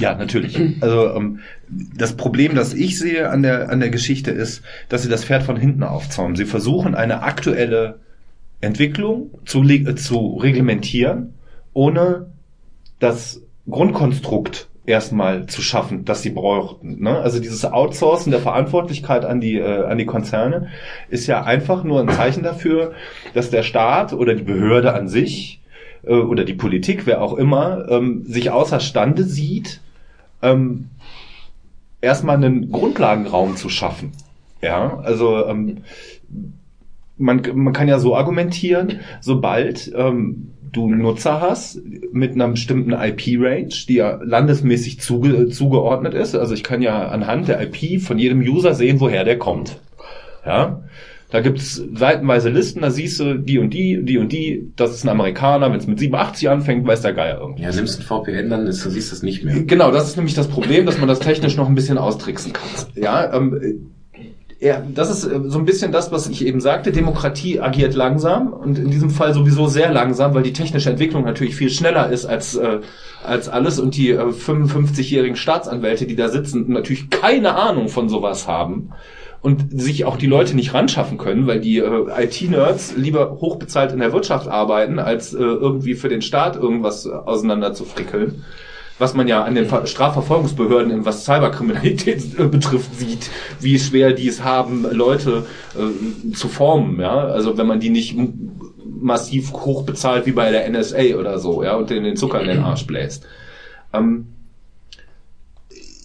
Ja, 0.00 0.14
natürlich. 0.14 0.58
Also 0.80 1.14
ähm, 1.14 1.40
das 1.68 2.16
Problem, 2.16 2.54
das 2.54 2.74
ich 2.74 2.98
sehe 2.98 3.30
an 3.30 3.42
der 3.42 3.70
an 3.70 3.80
der 3.80 3.90
Geschichte 3.90 4.30
ist, 4.30 4.62
dass 4.88 5.02
sie 5.02 5.08
das 5.08 5.24
Pferd 5.24 5.44
von 5.44 5.56
hinten 5.56 5.82
aufzäumen. 5.82 6.36
Sie 6.36 6.46
versuchen 6.46 6.94
eine 6.94 7.22
aktuelle 7.22 8.00
Entwicklung 8.60 9.30
zu, 9.44 9.62
äh, 9.62 9.94
zu 9.94 10.36
reglementieren, 10.36 11.34
ohne 11.74 12.26
das 12.98 13.42
Grundkonstrukt 13.68 14.68
erstmal 14.84 15.46
zu 15.46 15.62
schaffen, 15.62 16.04
das 16.04 16.22
sie 16.22 16.30
brauchten. 16.30 17.00
Ne? 17.02 17.18
Also 17.18 17.38
dieses 17.38 17.64
Outsourcen 17.64 18.32
der 18.32 18.40
Verantwortlichkeit 18.40 19.24
an 19.24 19.40
die 19.40 19.58
äh, 19.58 19.84
an 19.84 19.98
die 19.98 20.06
Konzerne 20.06 20.68
ist 21.08 21.28
ja 21.28 21.44
einfach 21.44 21.84
nur 21.84 22.00
ein 22.00 22.08
Zeichen 22.08 22.42
dafür, 22.42 22.92
dass 23.34 23.50
der 23.50 23.62
Staat 23.62 24.12
oder 24.12 24.34
die 24.34 24.42
Behörde 24.42 24.92
an 24.92 25.06
sich 25.06 25.61
äh, 26.04 26.14
oder 26.14 26.44
die 26.44 26.54
Politik, 26.54 27.06
wer 27.06 27.22
auch 27.22 27.34
immer, 27.34 27.88
ähm, 27.88 28.24
sich 28.26 28.50
außerstande 28.50 29.24
sieht, 29.24 29.80
ähm, 30.42 30.88
erstmal 32.00 32.36
einen 32.36 32.70
Grundlagenraum 32.70 33.56
zu 33.56 33.68
schaffen. 33.68 34.12
Ja, 34.60 34.98
also 34.98 35.46
ähm, 35.46 35.78
man, 37.16 37.42
man 37.54 37.72
kann 37.72 37.88
ja 37.88 37.98
so 37.98 38.16
argumentieren, 38.16 39.00
sobald 39.20 39.92
ähm, 39.94 40.52
du 40.72 40.88
Nutzer 40.88 41.40
hast 41.40 41.80
mit 42.12 42.32
einer 42.32 42.48
bestimmten 42.48 42.92
IP-Range, 42.92 43.74
die 43.88 43.94
ja 43.94 44.18
landesmäßig 44.22 45.00
zuge 45.00 45.48
zugeordnet 45.48 46.14
ist. 46.14 46.34
Also 46.34 46.54
ich 46.54 46.64
kann 46.64 46.82
ja 46.82 47.08
anhand 47.08 47.48
der 47.48 47.60
IP 47.60 48.00
von 48.00 48.18
jedem 48.18 48.40
User 48.40 48.74
sehen, 48.74 49.00
woher 49.00 49.24
der 49.24 49.38
kommt. 49.38 49.78
Ja, 50.44 50.82
da 51.32 51.40
gibt's 51.40 51.82
seitenweise 51.94 52.50
Listen, 52.50 52.82
da 52.82 52.90
siehst 52.90 53.18
du 53.18 53.38
die 53.38 53.58
und 53.58 53.70
die, 53.70 54.04
die 54.04 54.18
und 54.18 54.30
die, 54.32 54.70
das 54.76 54.90
ist 54.94 55.04
ein 55.04 55.08
Amerikaner, 55.08 55.72
wenn 55.72 55.78
es 55.78 55.86
mit 55.86 55.98
87 55.98 56.50
anfängt, 56.50 56.86
weiß 56.86 57.00
der 57.00 57.14
Geier 57.14 57.40
irgendwie. 57.40 57.62
Ja, 57.62 57.72
nimmst 57.72 58.00
ein 58.00 58.02
VPN, 58.02 58.50
dann 58.50 58.66
ist, 58.66 58.82
siehst 58.82 59.10
du 59.10 59.16
es 59.16 59.22
nicht 59.22 59.42
mehr. 59.42 59.62
Genau, 59.62 59.90
das 59.90 60.08
ist 60.08 60.16
nämlich 60.16 60.34
das 60.34 60.48
Problem, 60.48 60.84
dass 60.84 60.98
man 60.98 61.08
das 61.08 61.20
technisch 61.20 61.56
noch 61.56 61.68
ein 61.68 61.74
bisschen 61.74 61.96
austricksen 61.96 62.52
kann. 62.52 62.68
Ja, 62.96 63.32
ähm, 63.32 63.88
ja, 64.60 64.82
das 64.94 65.10
ist 65.10 65.24
äh, 65.24 65.40
so 65.46 65.58
ein 65.58 65.64
bisschen 65.64 65.90
das, 65.90 66.12
was 66.12 66.28
ich 66.28 66.44
eben 66.44 66.60
sagte. 66.60 66.92
Demokratie 66.92 67.60
agiert 67.60 67.94
langsam 67.94 68.52
und 68.52 68.78
in 68.78 68.90
diesem 68.90 69.08
Fall 69.08 69.32
sowieso 69.32 69.68
sehr 69.68 69.90
langsam, 69.90 70.34
weil 70.34 70.42
die 70.42 70.52
technische 70.52 70.90
Entwicklung 70.90 71.24
natürlich 71.24 71.56
viel 71.56 71.70
schneller 71.70 72.10
ist 72.10 72.26
als, 72.26 72.56
äh, 72.56 72.80
als 73.24 73.48
alles 73.48 73.80
und 73.80 73.96
die 73.96 74.10
äh, 74.10 74.20
55-jährigen 74.20 75.36
Staatsanwälte, 75.36 76.06
die 76.06 76.14
da 76.14 76.28
sitzen, 76.28 76.70
natürlich 76.70 77.08
keine 77.08 77.54
Ahnung 77.54 77.88
von 77.88 78.10
sowas 78.10 78.46
haben 78.46 78.92
und 79.42 79.80
sich 79.80 80.04
auch 80.04 80.16
die 80.16 80.26
Leute 80.26 80.54
nicht 80.54 80.72
ranschaffen 80.72 81.18
können, 81.18 81.46
weil 81.48 81.60
die 81.60 81.78
äh, 81.78 82.24
IT-Nerds 82.24 82.94
lieber 82.96 83.38
hochbezahlt 83.40 83.92
in 83.92 83.98
der 83.98 84.12
Wirtschaft 84.12 84.46
arbeiten, 84.48 84.98
als 85.00 85.34
äh, 85.34 85.38
irgendwie 85.38 85.94
für 85.94 86.08
den 86.08 86.22
Staat 86.22 86.56
irgendwas 86.56 87.06
äh, 87.06 87.10
auseinander 87.10 87.74
zu 87.74 87.84
frickeln. 87.84 88.44
Was 88.98 89.14
man 89.14 89.26
ja 89.26 89.42
an 89.42 89.56
den 89.56 89.66
Ver- 89.66 89.86
Strafverfolgungsbehörden, 89.86 91.04
was 91.04 91.24
Cyberkriminalität 91.24 92.38
äh, 92.38 92.46
betrifft, 92.46 92.94
sieht, 92.94 93.30
wie 93.58 93.80
schwer 93.80 94.12
die 94.12 94.28
es 94.28 94.44
haben, 94.44 94.86
Leute 94.92 95.44
äh, 95.76 96.32
zu 96.34 96.46
formen. 96.46 97.00
Ja? 97.00 97.24
Also 97.26 97.58
wenn 97.58 97.66
man 97.66 97.80
die 97.80 97.90
nicht 97.90 98.16
massiv 99.00 99.52
hochbezahlt 99.52 100.26
wie 100.26 100.32
bei 100.32 100.52
der 100.52 100.70
NSA 100.70 101.16
oder 101.18 101.40
so, 101.40 101.64
ja, 101.64 101.74
und 101.74 101.90
denen 101.90 102.04
den 102.04 102.16
Zucker 102.16 102.40
in 102.40 102.46
den 102.46 102.60
Arsch 102.62 102.86
bläst. 102.86 103.26
Ähm, 103.92 104.28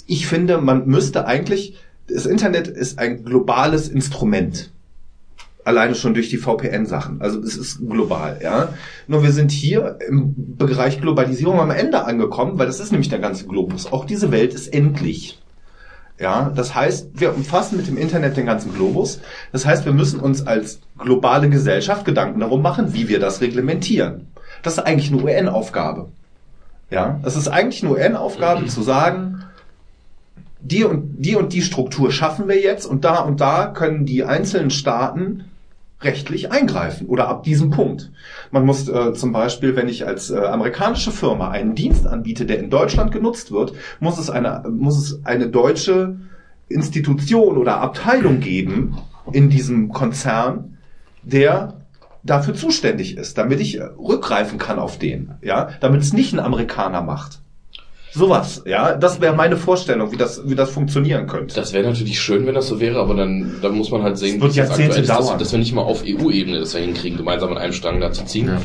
ich 0.07 0.25
finde, 0.25 0.57
man 0.57 0.87
müsste 0.87 1.27
eigentlich, 1.27 1.75
das 2.07 2.25
Internet 2.25 2.67
ist 2.67 2.99
ein 2.99 3.23
globales 3.23 3.89
Instrument. 3.89 4.71
Alleine 5.63 5.95
schon 5.95 6.13
durch 6.13 6.29
die 6.29 6.37
VPN-Sachen. 6.37 7.21
Also 7.21 7.41
es 7.41 7.57
ist 7.57 7.79
global, 7.79 8.39
ja. 8.41 8.69
Nur 9.07 9.23
wir 9.23 9.33
sind 9.33 9.51
hier 9.51 9.99
im 10.07 10.33
Bereich 10.57 11.01
Globalisierung 11.01 11.59
am 11.59 11.71
Ende 11.71 12.05
angekommen, 12.05 12.57
weil 12.57 12.67
das 12.67 12.79
ist 12.79 12.91
nämlich 12.91 13.09
der 13.09 13.19
ganze 13.19 13.45
Globus. 13.45 13.91
Auch 13.91 14.05
diese 14.05 14.31
Welt 14.31 14.53
ist 14.53 14.73
endlich. 14.73 15.41
Ja, 16.19 16.51
das 16.55 16.73
heißt, 16.73 17.09
wir 17.13 17.35
umfassen 17.35 17.77
mit 17.77 17.87
dem 17.87 17.97
Internet 17.97 18.37
den 18.37 18.45
ganzen 18.45 18.73
Globus. 18.73 19.19
Das 19.51 19.65
heißt, 19.65 19.85
wir 19.85 19.93
müssen 19.93 20.19
uns 20.19 20.47
als 20.47 20.79
globale 20.97 21.49
Gesellschaft 21.49 22.05
Gedanken 22.05 22.39
darum 22.39 22.61
machen, 22.61 22.93
wie 22.93 23.07
wir 23.07 23.19
das 23.19 23.41
reglementieren. 23.41 24.27
Das 24.63 24.73
ist 24.73 24.79
eigentlich 24.79 25.11
eine 25.11 25.21
UN-Aufgabe. 25.21 26.09
Ja, 26.89 27.19
es 27.23 27.35
ist 27.35 27.49
eigentlich 27.49 27.83
eine 27.83 27.91
UN-Aufgabe 27.91 28.65
zu 28.65 28.81
sagen, 28.81 29.43
die 30.59 30.83
und 30.83 31.17
die 31.17 31.35
und 31.35 31.53
die 31.53 31.61
Struktur 31.61 32.11
schaffen 32.11 32.47
wir 32.47 32.59
jetzt 32.59 32.85
und 32.85 33.05
da 33.05 33.19
und 33.19 33.41
da 33.41 33.67
können 33.67 34.05
die 34.05 34.23
einzelnen 34.23 34.69
Staaten 34.69 35.45
rechtlich 36.01 36.51
eingreifen 36.51 37.07
oder 37.07 37.27
ab 37.27 37.43
diesem 37.43 37.71
Punkt. 37.71 38.11
Man 38.51 38.65
muss 38.65 38.87
äh, 38.87 39.13
zum 39.13 39.31
Beispiel, 39.31 39.75
wenn 39.75 39.89
ich 39.89 40.05
als 40.05 40.29
äh, 40.29 40.37
amerikanische 40.37 41.11
Firma 41.11 41.49
einen 41.49 41.73
Dienst 41.73 42.05
anbiete, 42.05 42.45
der 42.45 42.59
in 42.59 42.69
Deutschland 42.69 43.11
genutzt 43.11 43.51
wird, 43.51 43.73
muss 43.99 44.19
es 44.19 44.29
eine 44.29 44.63
muss 44.69 44.97
es 44.97 45.25
eine 45.25 45.49
deutsche 45.49 46.17
Institution 46.69 47.57
oder 47.57 47.79
Abteilung 47.81 48.39
geben 48.39 48.97
in 49.31 49.49
diesem 49.49 49.89
Konzern, 49.89 50.77
der 51.23 51.81
dafür 52.23 52.53
zuständig 52.53 53.17
ist, 53.17 53.37
damit 53.37 53.59
ich 53.59 53.79
äh, 53.79 53.83
rückgreifen 53.83 54.59
kann 54.59 54.79
auf 54.79 54.99
den, 54.99 55.31
ja, 55.41 55.69
damit 55.79 56.01
es 56.01 56.13
nicht 56.13 56.33
ein 56.33 56.39
Amerikaner 56.39 57.01
macht. 57.01 57.39
Sowas, 58.17 58.63
ja, 58.65 58.95
das 58.95 59.21
wäre 59.21 59.35
meine 59.35 59.57
Vorstellung, 59.57 60.11
wie 60.11 60.17
das, 60.17 60.41
wie 60.43 60.55
das 60.55 60.71
funktionieren 60.71 61.27
könnte. 61.27 61.53
Das 61.53 61.71
wäre 61.71 61.87
natürlich 61.87 62.19
schön, 62.19 62.47
wenn 62.47 62.55
das 62.55 62.67
so 62.67 62.79
wäre, 62.79 62.99
aber 62.99 63.13
dann, 63.13 63.57
dann 63.61 63.75
muss 63.77 63.91
man 63.91 64.01
halt 64.01 64.17
sehen, 64.17 64.39
Das 64.39 64.55
wird 64.55 64.67
Jahrzehnte 64.67 65.01
ist, 65.01 65.09
dass, 65.09 65.37
dass 65.37 65.51
wir 65.51 65.59
nicht 65.59 65.75
mal 65.75 65.83
auf 65.83 66.03
EU-Ebene 66.03 66.59
das 66.59 66.73
ja 66.73 66.79
hinkriegen, 66.79 67.19
gemeinsam 67.19 67.51
an 67.51 67.59
einem 67.59 67.73
Strang 67.73 67.99
da 68.01 68.11
zu 68.11 68.25
ziehen. 68.25 68.47
Ja. 68.47 68.61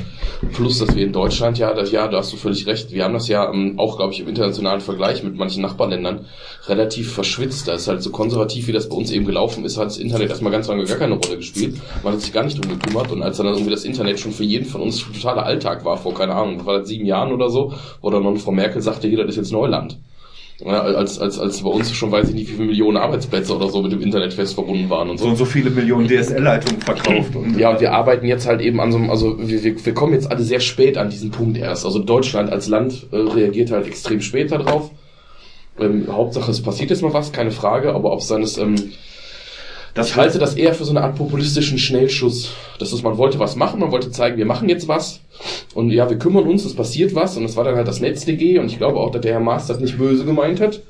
Plus, 0.53 0.79
dass 0.79 0.97
wir 0.97 1.05
in 1.05 1.13
Deutschland 1.13 1.59
ja, 1.59 1.75
das, 1.75 1.93
ja, 1.93 2.09
da 2.09 2.19
hast 2.19 2.33
du 2.33 2.39
völlig 2.39 2.67
recht, 2.67 2.93
wir 2.93 3.05
haben 3.05 3.13
das 3.13 3.29
ja 3.29 3.53
ähm, 3.53 3.75
auch, 3.79 3.99
glaube 3.99 4.15
ich, 4.15 4.21
im 4.21 4.29
internationalen 4.29 4.81
Vergleich 4.81 5.23
mit 5.23 5.37
manchen 5.37 5.61
Nachbarländern 5.61 6.25
relativ 6.67 7.13
verschwitzt. 7.13 7.69
Da 7.69 7.75
ist 7.75 7.89
halt 7.89 8.03
so 8.03 8.11
konservativ, 8.11 8.69
wie 8.69 8.73
das 8.73 8.89
bei 8.89 8.97
uns 8.97 9.11
eben 9.11 9.27
gelaufen 9.27 9.67
ist, 9.67 9.77
hat 9.77 9.87
das 9.87 9.99
Internet 9.99 10.31
erstmal 10.31 10.53
ganz 10.53 10.67
lange 10.67 10.85
gar 10.85 10.97
keine 10.97 11.17
Rolle 11.17 11.37
gespielt. 11.37 11.77
Man 12.03 12.15
hat 12.15 12.23
sich 12.23 12.33
gar 12.33 12.45
nicht 12.45 12.63
drum 12.63 12.79
gekümmert 12.79 13.13
und 13.13 13.23
als 13.23 13.37
dann 13.37 13.47
irgendwie 13.47 13.71
das 13.71 13.85
Internet 13.85 14.19
schon 14.19 14.33
für 14.33 14.45
jeden 14.45 14.65
von 14.65 14.81
uns 14.81 15.05
totaler 15.05 15.45
Alltag 15.45 15.85
war, 15.85 15.99
vor 15.99 16.15
keine 16.15 16.35
Ahnung, 16.35 16.65
war 16.65 16.79
das 16.79 16.89
sieben 16.89 17.05
Jahren 17.05 17.33
oder 17.33 17.51
so, 17.51 17.75
wo 18.01 18.09
dann 18.09 18.23
noch 18.23 18.37
Frau 18.39 18.53
Merkel 18.53 18.81
sagte, 18.81 19.11
das 19.11 19.37
ist 19.37 19.42
jetzt 19.43 19.53
Neuland. 19.53 19.99
Ja, 20.65 20.81
als, 20.83 21.19
als, 21.19 21.41
als 21.41 21.63
bei 21.63 21.71
uns 21.71 21.91
schon 21.93 22.13
weiß 22.13 22.29
ich 22.29 22.35
nicht, 22.35 22.49
wie 22.51 22.55
viele 22.55 22.67
Millionen 22.67 22.97
Arbeitsplätze 22.97 23.57
oder 23.57 23.69
so 23.69 23.83
mit 23.83 23.91
dem 23.91 24.01
Internet 24.01 24.33
fest 24.33 24.55
verbunden 24.55 24.89
waren 24.91 25.11
und 25.11 25.19
So 25.19 25.25
so. 25.25 25.31
und 25.31 25.37
so 25.37 25.45
viele 25.45 25.71
Millionen 25.71 26.07
DSL-Leitungen 26.07 26.81
verkauft. 26.83 27.35
Und 27.35 27.59
Ja, 27.59 27.71
und 27.71 27.81
wir 27.81 27.93
arbeiten 27.93 28.27
jetzt 28.27 28.47
halt 28.47 28.61
eben 28.61 28.81
an 28.81 28.93
so 28.93 28.99
einem, 28.99 29.11
also 29.11 29.37
wir, 29.41 29.65
wir, 29.65 29.85
wir 29.85 29.95
kommen 29.95 30.13
jetzt 30.13 30.31
alle 30.31 30.43
sehr 30.43 30.61
spät 30.61 30.99
an 30.99 31.11
diesen 31.11 31.33
Punkt 31.33 31.59
erst. 31.59 31.85
Also 31.85 31.99
Deutschland 31.99 32.51
als 32.53 32.69
Land 32.69 33.07
äh, 33.11 33.17
reagiert 33.17 33.73
halt 33.73 33.89
extrem 33.89 34.21
spät 34.21 34.53
darauf. 34.53 34.91
Ähm, 35.81 36.07
Hauptsache, 36.09 36.51
es 36.51 36.63
passiert 36.63 36.91
jetzt 36.91 37.03
mal 37.03 37.15
was, 37.15 37.33
keine 37.33 37.51
Frage, 37.51 37.93
aber 37.95 38.13
ob 38.13 38.21
es 38.21 38.29
dann 38.29 38.43
ist, 38.43 38.59
ähm, 38.59 38.77
das 39.95 40.09
ich 40.09 40.17
halte 40.17 40.39
das 40.39 40.55
eher 40.55 40.75
für 40.75 40.85
so 40.85 40.91
eine 40.91 41.03
Art 41.03 41.17
populistischen 41.17 41.79
Schnellschuss. 41.79 42.53
Das 42.79 42.93
ist, 42.93 43.03
man 43.03 43.19
wollte 43.19 43.39
was 43.39 43.57
machen, 43.57 43.81
man 43.81 43.93
wollte 43.93 44.11
zeigen, 44.11 44.39
wir 44.39 44.47
machen 44.47 44.69
jetzt 44.69 44.89
was. 44.89 45.21
Und 45.75 45.91
ja, 45.91 46.09
wir 46.09 46.19
kümmern 46.19 46.47
uns, 46.47 46.65
es 46.65 46.75
passiert 46.75 47.15
was. 47.15 47.37
Und 47.37 47.45
es 47.45 47.57
war 47.57 47.65
dann 47.65 47.77
halt 47.77 47.89
das 47.89 48.01
NetzDG. 48.01 48.59
Und 48.59 48.67
ich 48.67 48.79
glaube 48.79 48.99
auch, 48.99 49.11
dass 49.11 49.21
der 49.21 49.33
Herr 49.33 49.41
Maas 49.41 49.67
das 49.67 49.81
nicht 49.81 49.99
böse 49.99 50.25
gemeint 50.25 50.61
hat, 50.61 50.81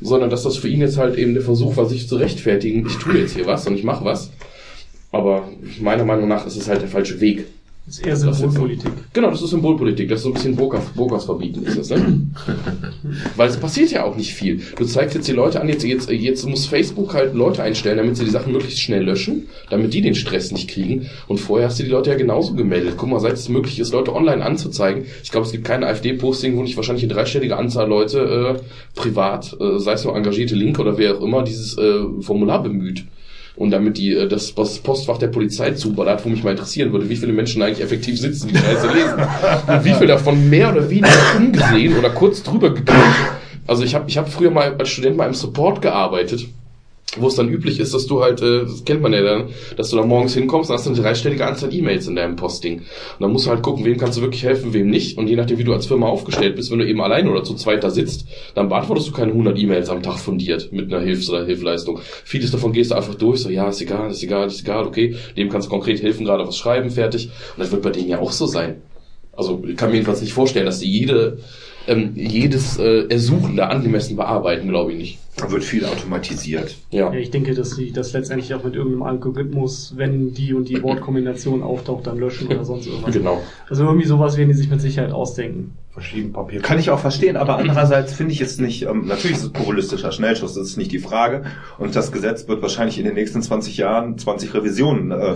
sondern 0.00 0.30
dass 0.30 0.44
das 0.44 0.56
für 0.56 0.68
ihn 0.68 0.80
jetzt 0.80 0.98
halt 0.98 1.16
eben 1.16 1.34
der 1.34 1.42
Versuch 1.42 1.76
war, 1.76 1.86
sich 1.86 2.08
zu 2.08 2.16
rechtfertigen. 2.16 2.86
Ich 2.86 2.96
tue 2.98 3.18
jetzt 3.18 3.34
hier 3.34 3.46
was 3.46 3.66
und 3.66 3.74
ich 3.74 3.84
mache 3.84 4.04
was. 4.04 4.30
Aber 5.10 5.48
meiner 5.80 6.04
Meinung 6.04 6.28
nach 6.28 6.46
ist 6.46 6.56
es 6.56 6.68
halt 6.68 6.82
der 6.82 6.88
falsche 6.88 7.20
Weg. 7.20 7.46
Das 7.86 7.98
ist 7.98 8.06
eher 8.06 8.16
Symbolpolitik. 8.16 8.92
Genau, 9.12 9.30
das 9.30 9.42
ist 9.42 9.50
Symbolpolitik, 9.50 10.08
das 10.08 10.20
ist 10.20 10.22
so 10.22 10.30
ein 10.30 10.34
bisschen 10.34 10.56
Burkas, 10.56 10.86
Burkas 10.96 11.26
verbieten 11.26 11.64
ist 11.66 11.76
das, 11.76 11.90
ne? 11.90 12.28
Weil 13.36 13.50
es 13.50 13.58
passiert 13.58 13.90
ja 13.90 14.04
auch 14.04 14.16
nicht 14.16 14.32
viel. 14.32 14.62
Du 14.78 14.86
zeigst 14.86 15.14
jetzt 15.14 15.28
die 15.28 15.32
Leute 15.32 15.60
an, 15.60 15.68
jetzt, 15.68 15.84
jetzt, 15.84 16.10
jetzt 16.10 16.48
muss 16.48 16.64
Facebook 16.64 17.12
halt 17.12 17.34
Leute 17.34 17.62
einstellen, 17.62 17.98
damit 17.98 18.16
sie 18.16 18.24
die 18.24 18.30
Sachen 18.30 18.52
möglichst 18.52 18.80
schnell 18.80 19.04
löschen, 19.04 19.48
damit 19.68 19.92
die 19.92 20.00
den 20.00 20.14
Stress 20.14 20.50
nicht 20.50 20.70
kriegen. 20.70 21.10
Und 21.28 21.40
vorher 21.40 21.68
hast 21.68 21.78
du 21.78 21.82
die 21.82 21.90
Leute 21.90 22.08
ja 22.08 22.16
genauso 22.16 22.54
gemeldet. 22.54 22.94
Guck 22.96 23.10
mal, 23.10 23.20
seit 23.20 23.34
es 23.34 23.50
möglich 23.50 23.78
ist, 23.78 23.92
Leute 23.92 24.14
online 24.14 24.42
anzuzeigen. 24.42 25.04
Ich 25.22 25.30
glaube, 25.30 25.44
es 25.44 25.52
gibt 25.52 25.66
keine 25.66 25.86
AfD-Posting, 25.86 26.56
wo 26.56 26.62
nicht 26.62 26.76
wahrscheinlich 26.76 27.04
eine 27.04 27.12
dreistellige 27.12 27.58
Anzahl 27.58 27.86
Leute 27.86 28.18
äh, 28.58 28.98
privat, 28.98 29.54
äh, 29.60 29.78
sei 29.78 29.92
es 29.92 30.04
nur 30.04 30.16
engagierte 30.16 30.54
Linke 30.54 30.80
oder 30.80 30.96
wer 30.96 31.18
auch 31.18 31.22
immer, 31.22 31.42
dieses 31.42 31.76
äh, 31.76 32.00
Formular 32.22 32.62
bemüht. 32.62 33.04
Und 33.56 33.70
damit 33.70 33.98
die 33.98 34.12
äh, 34.14 34.28
das 34.28 34.54
das 34.54 34.78
Postfach 34.78 35.18
der 35.18 35.28
Polizei 35.28 35.72
zuballert, 35.72 36.24
wo 36.24 36.28
mich 36.28 36.42
mal 36.42 36.50
interessieren 36.50 36.92
würde, 36.92 37.08
wie 37.08 37.16
viele 37.16 37.32
Menschen 37.32 37.62
eigentlich 37.62 37.84
effektiv 37.84 38.18
sitzen, 38.20 38.48
die 38.48 38.56
Scheiße 38.56 38.88
lesen. 38.88 39.14
Und 39.66 39.84
wie 39.84 39.94
viel 39.94 40.06
davon 40.06 40.50
mehr 40.50 40.72
oder 40.72 40.88
weniger 40.90 41.36
umgesehen 41.36 41.96
oder 41.96 42.10
kurz 42.10 42.42
drüber 42.42 42.70
geklickt. 42.70 43.00
Also 43.66 43.84
ich 43.84 43.94
habe 43.94 44.04
ich 44.08 44.18
hab 44.18 44.28
früher 44.28 44.50
mal 44.50 44.74
als 44.76 44.88
Student 44.88 45.16
mal 45.16 45.28
im 45.28 45.34
Support 45.34 45.80
gearbeitet, 45.80 46.46
wo 47.16 47.28
es 47.28 47.36
dann 47.36 47.48
üblich 47.48 47.80
ist, 47.80 47.94
dass 47.94 48.06
du 48.06 48.22
halt, 48.22 48.42
äh, 48.42 48.62
das 48.62 48.84
kennt 48.84 49.02
man 49.02 49.12
ja 49.12 49.22
dann, 49.22 49.50
dass 49.76 49.90
du 49.90 49.96
da 49.96 50.04
morgens 50.04 50.34
hinkommst, 50.34 50.70
dann 50.70 50.78
hast 50.78 50.86
eine 50.86 50.96
dreistellige 50.96 51.46
Anzahl 51.46 51.72
E-Mails 51.72 52.06
in 52.08 52.16
deinem 52.16 52.36
Posting. 52.36 52.78
Und 52.78 52.86
dann 53.20 53.30
musst 53.32 53.46
du 53.46 53.50
halt 53.50 53.62
gucken, 53.62 53.84
wem 53.84 53.98
kannst 53.98 54.18
du 54.18 54.22
wirklich 54.22 54.42
helfen, 54.42 54.72
wem 54.72 54.88
nicht. 54.88 55.16
Und 55.16 55.28
je 55.28 55.36
nachdem, 55.36 55.58
wie 55.58 55.64
du 55.64 55.72
als 55.72 55.86
Firma 55.86 56.06
aufgestellt 56.06 56.56
bist, 56.56 56.70
wenn 56.70 56.78
du 56.78 56.86
eben 56.86 57.00
allein 57.00 57.28
oder 57.28 57.44
zu 57.44 57.54
zweit 57.54 57.84
da 57.84 57.90
sitzt, 57.90 58.26
dann 58.54 58.68
beantwortest 58.68 59.08
du 59.08 59.12
keine 59.12 59.32
100 59.32 59.58
E-Mails 59.58 59.88
am 59.90 60.02
Tag 60.02 60.18
fundiert 60.18 60.72
mit 60.72 60.92
einer 60.92 61.02
Hilfs- 61.02 61.30
oder 61.30 61.44
Hilfleistung. 61.44 62.00
Vieles 62.24 62.50
davon 62.50 62.72
gehst 62.72 62.90
du 62.90 62.96
einfach 62.96 63.14
durch, 63.14 63.40
so 63.40 63.50
ja, 63.50 63.68
ist 63.68 63.80
egal, 63.80 64.10
ist 64.10 64.22
egal, 64.22 64.46
ist 64.48 64.62
egal, 64.62 64.86
okay, 64.86 65.14
dem 65.36 65.48
kannst 65.48 65.68
du 65.68 65.70
konkret 65.70 66.02
helfen, 66.02 66.24
gerade 66.24 66.46
was 66.46 66.56
schreiben, 66.56 66.90
fertig. 66.90 67.26
Und 67.26 67.62
das 67.62 67.70
wird 67.70 67.82
bei 67.82 67.90
denen 67.90 68.08
ja 68.08 68.18
auch 68.18 68.32
so 68.32 68.46
sein. 68.46 68.82
Also 69.32 69.62
ich 69.66 69.76
kann 69.76 69.90
mir 69.90 69.96
jedenfalls 69.96 70.20
nicht 70.20 70.32
vorstellen, 70.32 70.66
dass 70.66 70.78
die 70.78 70.90
jede, 70.90 71.38
ähm, 71.88 72.12
jedes 72.14 72.78
äh, 72.78 73.06
Ersuchen 73.08 73.56
da 73.56 73.66
angemessen 73.66 74.16
bearbeiten, 74.16 74.68
glaube 74.68 74.92
ich 74.92 74.98
nicht. 74.98 75.18
Da 75.36 75.50
wird 75.50 75.64
viel 75.64 75.84
automatisiert. 75.84 76.76
Ja. 76.90 77.12
Ja, 77.12 77.18
ich 77.18 77.30
denke, 77.30 77.54
dass 77.54 77.70
sie 77.72 77.90
das 77.90 78.12
letztendlich 78.12 78.54
auch 78.54 78.62
mit 78.62 78.74
irgendeinem 78.76 79.02
Algorithmus, 79.02 79.94
wenn 79.96 80.32
die 80.32 80.54
und 80.54 80.68
die 80.68 80.80
Wortkombination 80.82 81.62
auftaucht, 81.62 82.06
dann 82.06 82.18
löschen 82.18 82.46
oder 82.48 82.64
sonst 82.64 82.86
irgendwas. 82.86 83.12
Genau. 83.12 83.42
Also 83.68 83.84
irgendwie 83.84 84.06
sowas 84.06 84.36
werden 84.36 84.48
die 84.50 84.54
sich 84.54 84.70
mit 84.70 84.80
Sicherheit 84.80 85.10
ausdenken. 85.12 85.72
Verschieben 85.90 86.32
Papier. 86.32 86.60
Kann 86.60 86.80
ich 86.80 86.90
auch 86.90 86.98
verstehen, 86.98 87.36
aber 87.36 87.56
andererseits 87.56 88.12
finde 88.14 88.32
ich 88.32 88.40
es 88.40 88.58
nicht, 88.58 88.82
ähm, 88.82 89.06
natürlich 89.06 89.36
ist 89.36 89.44
es 89.44 89.50
populistischer 89.50 90.10
Schnellschuss, 90.10 90.54
das 90.54 90.66
ist 90.70 90.76
nicht 90.76 90.90
die 90.90 90.98
Frage. 90.98 91.44
Und 91.78 91.94
das 91.94 92.10
Gesetz 92.10 92.48
wird 92.48 92.62
wahrscheinlich 92.62 92.98
in 92.98 93.04
den 93.04 93.14
nächsten 93.14 93.40
20 93.42 93.76
Jahren 93.76 94.18
20 94.18 94.54
Revisionen 94.54 95.12
äh, 95.12 95.34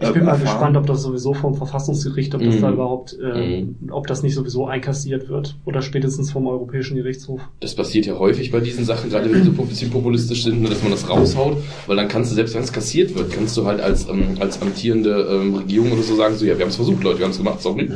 Ich 0.00 0.10
bin 0.12 0.24
mal 0.24 0.30
erfahren. 0.32 0.40
gespannt, 0.40 0.76
ob 0.78 0.86
das 0.86 1.02
sowieso 1.02 1.34
vom 1.34 1.54
Verfassungsgericht, 1.56 2.34
ob 2.34 2.42
das 2.42 2.54
Mhm. 2.56 2.60
da 2.62 2.70
überhaupt, 2.72 3.18
äh, 3.22 3.66
ob 3.90 4.06
das 4.06 4.22
nicht 4.22 4.34
sowieso 4.34 4.66
einkassiert 4.66 5.28
wird 5.28 5.58
oder 5.66 5.82
spätestens 5.82 6.32
vom 6.32 6.46
Europäischen 6.46 6.96
Gerichtshof. 6.96 7.42
Das 7.60 7.74
passiert 7.74 8.06
ja 8.06 8.18
häufig 8.18 8.50
bei 8.50 8.60
diesen 8.60 8.86
Sachen, 8.86 9.10
gerade 9.10 9.28
so 9.44 9.50
ein 9.50 9.68
bisschen 9.68 9.90
populistisch 9.90 10.44
sind, 10.44 10.62
ne, 10.62 10.68
dass 10.68 10.82
man 10.82 10.92
das 10.92 11.08
raushaut, 11.08 11.58
weil 11.86 11.96
dann 11.96 12.08
kannst 12.08 12.30
du, 12.30 12.34
selbst 12.34 12.54
wenn 12.54 12.62
es 12.62 12.72
kassiert 12.72 13.14
wird, 13.14 13.32
kannst 13.32 13.56
du 13.56 13.66
halt 13.66 13.80
als, 13.80 14.08
ähm, 14.08 14.36
als 14.40 14.60
amtierende 14.60 15.28
ähm, 15.30 15.54
Regierung 15.54 15.92
oder 15.92 16.02
so 16.02 16.16
sagen, 16.16 16.36
so 16.36 16.44
ja, 16.44 16.56
wir 16.56 16.64
haben 16.64 16.70
es 16.70 16.76
versucht, 16.76 17.02
Leute, 17.02 17.18
wir 17.18 17.24
haben 17.24 17.32
es 17.32 17.38
gemacht, 17.38 17.60
sorry. 17.62 17.88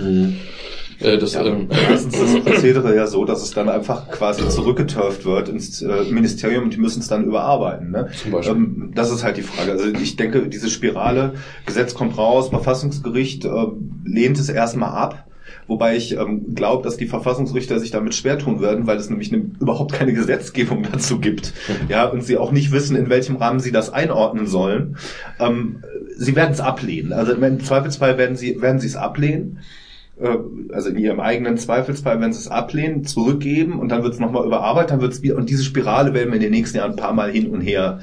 Äh, 1.03 1.19
das, 1.19 1.35
ähm, 1.35 1.69
Meistens 1.69 2.15
ist 2.15 2.35
das 2.35 2.45
Prozedere 2.45 2.95
ja 2.95 3.07
so, 3.07 3.25
dass 3.25 3.43
es 3.43 3.51
dann 3.51 3.69
einfach 3.69 4.09
quasi 4.11 4.49
zurückgeturft 4.49 5.25
wird 5.25 5.49
ins 5.49 5.83
äh, 5.83 6.05
Ministerium 6.11 6.65
und 6.65 6.75
die 6.75 6.79
müssen 6.79 7.01
es 7.01 7.09
dann 7.09 7.25
überarbeiten. 7.25 7.91
Ne? 7.91 8.09
Zum 8.21 8.31
Beispiel. 8.31 8.57
Ähm, 8.57 8.93
das 8.95 9.11
ist 9.11 9.25
halt 9.25 9.37
die 9.37 9.43
Frage. 9.43 9.73
Also 9.73 9.87
ich 9.87 10.17
denke, 10.17 10.49
diese 10.49 10.71
Spirale, 10.71 11.35
Gesetz 11.67 11.95
kommt 11.95 12.17
raus, 12.19 12.51
Verfassungsgericht 12.51 13.45
äh, 13.45 13.51
lehnt 14.05 14.39
es 14.39 14.49
erstmal 14.49 14.91
ab. 14.91 15.27
Wobei 15.67 15.97
ich 15.97 16.17
ähm, 16.17 16.55
glaube, 16.55 16.83
dass 16.83 16.97
die 16.97 17.07
Verfassungsrichter 17.07 17.79
sich 17.79 17.91
damit 17.91 18.15
schwer 18.15 18.39
tun 18.39 18.61
werden, 18.61 18.87
weil 18.87 18.97
es 18.97 19.09
nämlich 19.09 19.31
ne, 19.31 19.51
überhaupt 19.61 19.93
keine 19.93 20.13
Gesetzgebung 20.13 20.85
dazu 20.93 21.19
gibt. 21.19 21.53
Ja, 21.89 22.07
und 22.07 22.23
sie 22.23 22.37
auch 22.37 22.53
nicht 22.53 22.73
wissen, 22.73 22.97
in 22.97 23.09
welchem 23.09 23.37
Rahmen 23.37 23.61
sie 23.61 23.73
das 23.73 23.93
einordnen 23.93 24.47
sollen. 24.47 24.97
Ähm, 25.39 25.83
sie 26.17 26.35
werden 26.35 26.53
es 26.53 26.61
ablehnen. 26.61 27.13
Also 27.13 27.33
im 27.33 27.61
Zweifelsfall 27.61 28.19
werden 28.19 28.37
sie, 28.37 28.61
werden 28.61 28.81
sie 28.81 28.89
es 28.89 28.97
ablehnen 28.97 29.61
äh, 30.21 30.37
also 30.73 30.91
in 30.91 30.99
ihrem 30.99 31.21
eigenen 31.21 31.57
Zweifelsfall, 31.59 32.21
wenn 32.21 32.33
sie 32.33 32.41
es 32.41 32.49
ablehnen, 32.49 33.05
zurückgeben 33.05 33.79
und 33.79 33.89
dann 33.89 34.03
wird 34.03 34.15
es 34.15 34.21
nochmal 34.21 34.45
überarbeitet, 34.45 34.91
dann 34.91 35.01
wird 35.01 35.13
es 35.13 35.23
wieder, 35.23 35.37
und 35.37 35.49
diese 35.49 35.65
Spirale 35.65 36.15
werden 36.15 36.31
wir 36.31 36.37
in 36.37 36.43
den 36.43 36.53
nächsten 36.53 36.79
Jahren 36.79 36.93
ein 36.93 36.97
paar 36.97 37.13
Mal 37.13 37.31
hin 37.31 37.49
und 37.49 37.61
her 37.61 38.01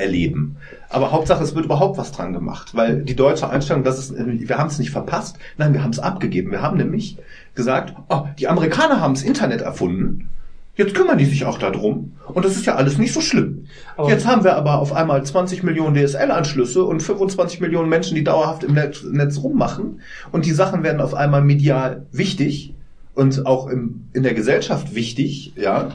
erleben. 0.00 0.56
Aber 0.88 1.12
Hauptsache, 1.12 1.44
es 1.44 1.54
wird 1.54 1.66
überhaupt 1.66 1.98
was 1.98 2.10
dran 2.12 2.32
gemacht, 2.32 2.74
weil 2.74 3.02
die 3.02 3.14
deutsche 3.14 3.48
Einstellung, 3.48 3.84
das 3.84 3.98
ist, 3.98 4.14
wir 4.16 4.58
haben 4.58 4.68
es 4.68 4.78
nicht 4.78 4.90
verpasst, 4.90 5.38
nein, 5.58 5.72
wir 5.72 5.82
haben 5.82 5.90
es 5.92 5.98
abgegeben. 5.98 6.50
Wir 6.50 6.62
haben 6.62 6.76
nämlich 6.76 7.16
gesagt, 7.54 7.94
oh, 8.08 8.22
die 8.38 8.48
Amerikaner 8.48 9.00
haben 9.00 9.14
das 9.14 9.22
Internet 9.22 9.60
erfunden, 9.60 10.28
jetzt 10.76 10.94
kümmern 10.94 11.18
die 11.18 11.26
sich 11.26 11.44
auch 11.44 11.58
darum 11.58 12.12
und 12.28 12.44
das 12.44 12.56
ist 12.56 12.64
ja 12.66 12.74
alles 12.76 12.96
nicht 12.96 13.12
so 13.12 13.20
schlimm. 13.20 13.66
Aber- 13.96 14.08
jetzt 14.08 14.26
haben 14.26 14.44
wir 14.44 14.56
aber 14.56 14.78
auf 14.78 14.92
einmal 14.94 15.22
20 15.22 15.62
Millionen 15.62 15.94
DSL-Anschlüsse 15.94 16.84
und 16.84 17.02
25 17.02 17.60
Millionen 17.60 17.88
Menschen, 17.88 18.14
die 18.14 18.24
dauerhaft 18.24 18.64
im 18.64 18.74
Netz, 18.74 19.02
Netz 19.04 19.38
rummachen 19.42 20.00
und 20.32 20.46
die 20.46 20.52
Sachen 20.52 20.82
werden 20.82 21.00
auf 21.00 21.14
einmal 21.14 21.42
medial 21.42 22.06
wichtig 22.12 22.74
und 23.14 23.44
auch 23.46 23.66
im, 23.68 24.06
in 24.12 24.22
der 24.22 24.34
Gesellschaft 24.34 24.94
wichtig, 24.94 25.52
ja. 25.56 25.90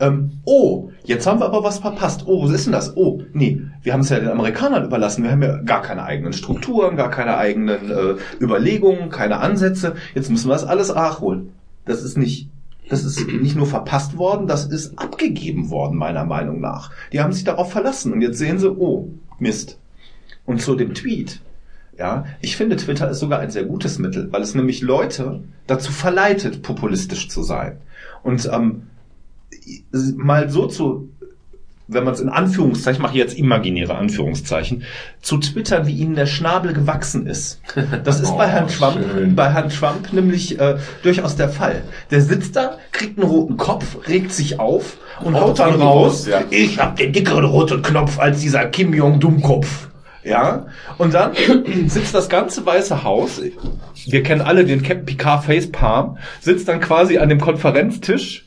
Ähm, 0.00 0.40
oh, 0.44 0.90
jetzt 1.04 1.26
haben 1.26 1.40
wir 1.40 1.46
aber 1.46 1.62
was 1.62 1.78
verpasst. 1.78 2.24
Oh, 2.26 2.42
was 2.42 2.50
ist 2.50 2.66
denn 2.66 2.72
das? 2.72 2.96
Oh, 2.96 3.22
nee, 3.32 3.62
wir 3.82 3.92
haben 3.92 4.00
es 4.00 4.08
ja 4.08 4.18
den 4.18 4.28
Amerikanern 4.28 4.84
überlassen. 4.84 5.22
Wir 5.22 5.30
haben 5.30 5.42
ja 5.42 5.58
gar 5.58 5.82
keine 5.82 6.02
eigenen 6.04 6.32
Strukturen, 6.32 6.96
gar 6.96 7.10
keine 7.10 7.36
eigenen 7.36 7.90
äh, 7.90 8.14
Überlegungen, 8.40 9.08
keine 9.10 9.38
Ansätze. 9.38 9.94
Jetzt 10.14 10.30
müssen 10.30 10.48
wir 10.48 10.54
das 10.54 10.64
alles 10.64 10.92
nachholen. 10.92 11.52
Das 11.84 12.02
ist 12.02 12.18
nicht, 12.18 12.48
das 12.88 13.04
ist 13.04 13.26
nicht 13.28 13.56
nur 13.56 13.66
verpasst 13.66 14.18
worden, 14.18 14.46
das 14.46 14.66
ist 14.66 14.98
abgegeben 14.98 15.70
worden, 15.70 15.96
meiner 15.96 16.24
Meinung 16.24 16.60
nach. 16.60 16.90
Die 17.12 17.20
haben 17.20 17.32
sich 17.32 17.44
darauf 17.44 17.70
verlassen 17.70 18.12
und 18.12 18.20
jetzt 18.20 18.38
sehen 18.38 18.58
sie, 18.58 18.70
oh, 18.70 19.08
Mist. 19.38 19.78
Und 20.44 20.60
zu 20.60 20.74
dem 20.74 20.94
Tweet. 20.94 21.40
Ja, 21.96 22.24
ich 22.40 22.56
finde, 22.56 22.74
Twitter 22.76 23.08
ist 23.08 23.20
sogar 23.20 23.38
ein 23.38 23.50
sehr 23.50 23.64
gutes 23.64 24.00
Mittel, 24.00 24.32
weil 24.32 24.42
es 24.42 24.56
nämlich 24.56 24.82
Leute 24.82 25.44
dazu 25.68 25.92
verleitet, 25.92 26.62
populistisch 26.62 27.28
zu 27.28 27.44
sein. 27.44 27.78
Und 28.24 28.50
ähm, 28.52 28.88
mal 30.16 30.48
so 30.50 30.66
zu, 30.66 31.08
wenn 31.86 32.04
man 32.04 32.14
es 32.14 32.20
in 32.20 32.28
Anführungszeichen, 32.30 32.96
ich 32.96 33.02
mache 33.02 33.16
jetzt 33.16 33.36
imaginäre 33.38 33.94
Anführungszeichen, 33.94 34.84
zu 35.20 35.38
twittern, 35.38 35.86
wie 35.86 35.92
ihnen 35.94 36.14
der 36.14 36.26
Schnabel 36.26 36.72
gewachsen 36.72 37.26
ist. 37.26 37.60
Das 38.04 38.20
ist 38.20 38.36
bei 38.36 38.46
Herrn 38.48 38.68
Trump, 38.68 38.98
bei 39.36 39.50
Herrn 39.50 39.68
Trump 39.68 40.12
nämlich 40.12 40.58
äh, 40.58 40.76
durchaus 41.02 41.36
der 41.36 41.50
Fall. 41.50 41.82
Der 42.10 42.22
sitzt 42.22 42.56
da, 42.56 42.78
kriegt 42.92 43.18
einen 43.18 43.28
roten 43.28 43.56
Kopf, 43.58 44.08
regt 44.08 44.32
sich 44.32 44.58
auf 44.58 44.96
und 45.22 45.38
haut 45.38 45.58
dann 45.58 45.74
raus, 45.74 46.26
Ja. 46.26 46.42
ich 46.50 46.78
habe 46.78 46.96
den 46.96 47.12
dickeren 47.12 47.44
roten 47.44 47.82
Knopf 47.82 48.18
als 48.18 48.40
dieser 48.40 48.64
Kim 48.66 48.94
Jong 48.94 49.20
Dummkopf. 49.20 49.88
Ja, 50.24 50.68
und 50.96 51.12
dann 51.12 51.32
sitzt 51.86 52.14
das 52.14 52.30
ganze 52.30 52.64
Weiße 52.64 53.04
Haus, 53.04 53.42
wir 54.06 54.22
kennen 54.22 54.40
alle 54.40 54.64
den 54.64 54.82
Captain 54.82 55.04
Picard 55.04 55.44
Facepalm, 55.44 56.16
sitzt 56.40 56.66
dann 56.66 56.80
quasi 56.80 57.18
an 57.18 57.28
dem 57.28 57.40
Konferenztisch 57.42 58.43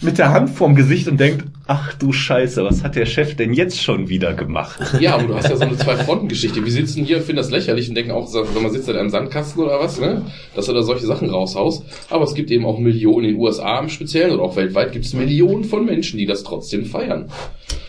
mit 0.00 0.18
der 0.18 0.32
Hand 0.32 0.50
vorm 0.50 0.74
Gesicht 0.74 1.08
und 1.08 1.18
denkt, 1.18 1.44
ach 1.72 1.94
du 1.94 2.12
Scheiße, 2.12 2.64
was 2.64 2.84
hat 2.84 2.96
der 2.96 3.06
Chef 3.06 3.34
denn 3.34 3.54
jetzt 3.54 3.82
schon 3.82 4.10
wieder 4.10 4.34
gemacht? 4.34 4.78
Ja, 5.00 5.14
aber 5.14 5.22
du 5.22 5.34
hast 5.34 5.48
ja 5.48 5.56
so 5.56 5.62
eine 5.62 5.74
Zwei-Fronten-Geschichte. 5.74 6.62
Wir 6.62 6.70
sitzen 6.70 7.02
hier, 7.02 7.22
finden 7.22 7.36
das 7.36 7.50
lächerlich 7.50 7.88
und 7.88 7.94
denken 7.94 8.10
auch, 8.10 8.30
wenn 8.34 8.62
man 8.62 8.70
sitzt 8.70 8.90
in 8.90 8.96
einem 8.96 9.08
Sandkasten 9.08 9.62
oder 9.62 9.80
was, 9.80 9.98
ne, 9.98 10.26
dass 10.54 10.66
du 10.66 10.74
da 10.74 10.82
solche 10.82 11.06
Sachen 11.06 11.30
raushaust. 11.30 11.82
Aber 12.10 12.24
es 12.24 12.34
gibt 12.34 12.50
eben 12.50 12.66
auch 12.66 12.78
Millionen, 12.78 13.24
in 13.24 13.34
den 13.34 13.40
USA 13.40 13.78
im 13.78 13.88
Speziellen 13.88 14.32
oder 14.34 14.42
auch 14.42 14.56
weltweit 14.56 14.92
gibt 14.92 15.06
es 15.06 15.14
Millionen 15.14 15.64
von 15.64 15.86
Menschen, 15.86 16.18
die 16.18 16.26
das 16.26 16.42
trotzdem 16.42 16.84
feiern. 16.84 17.30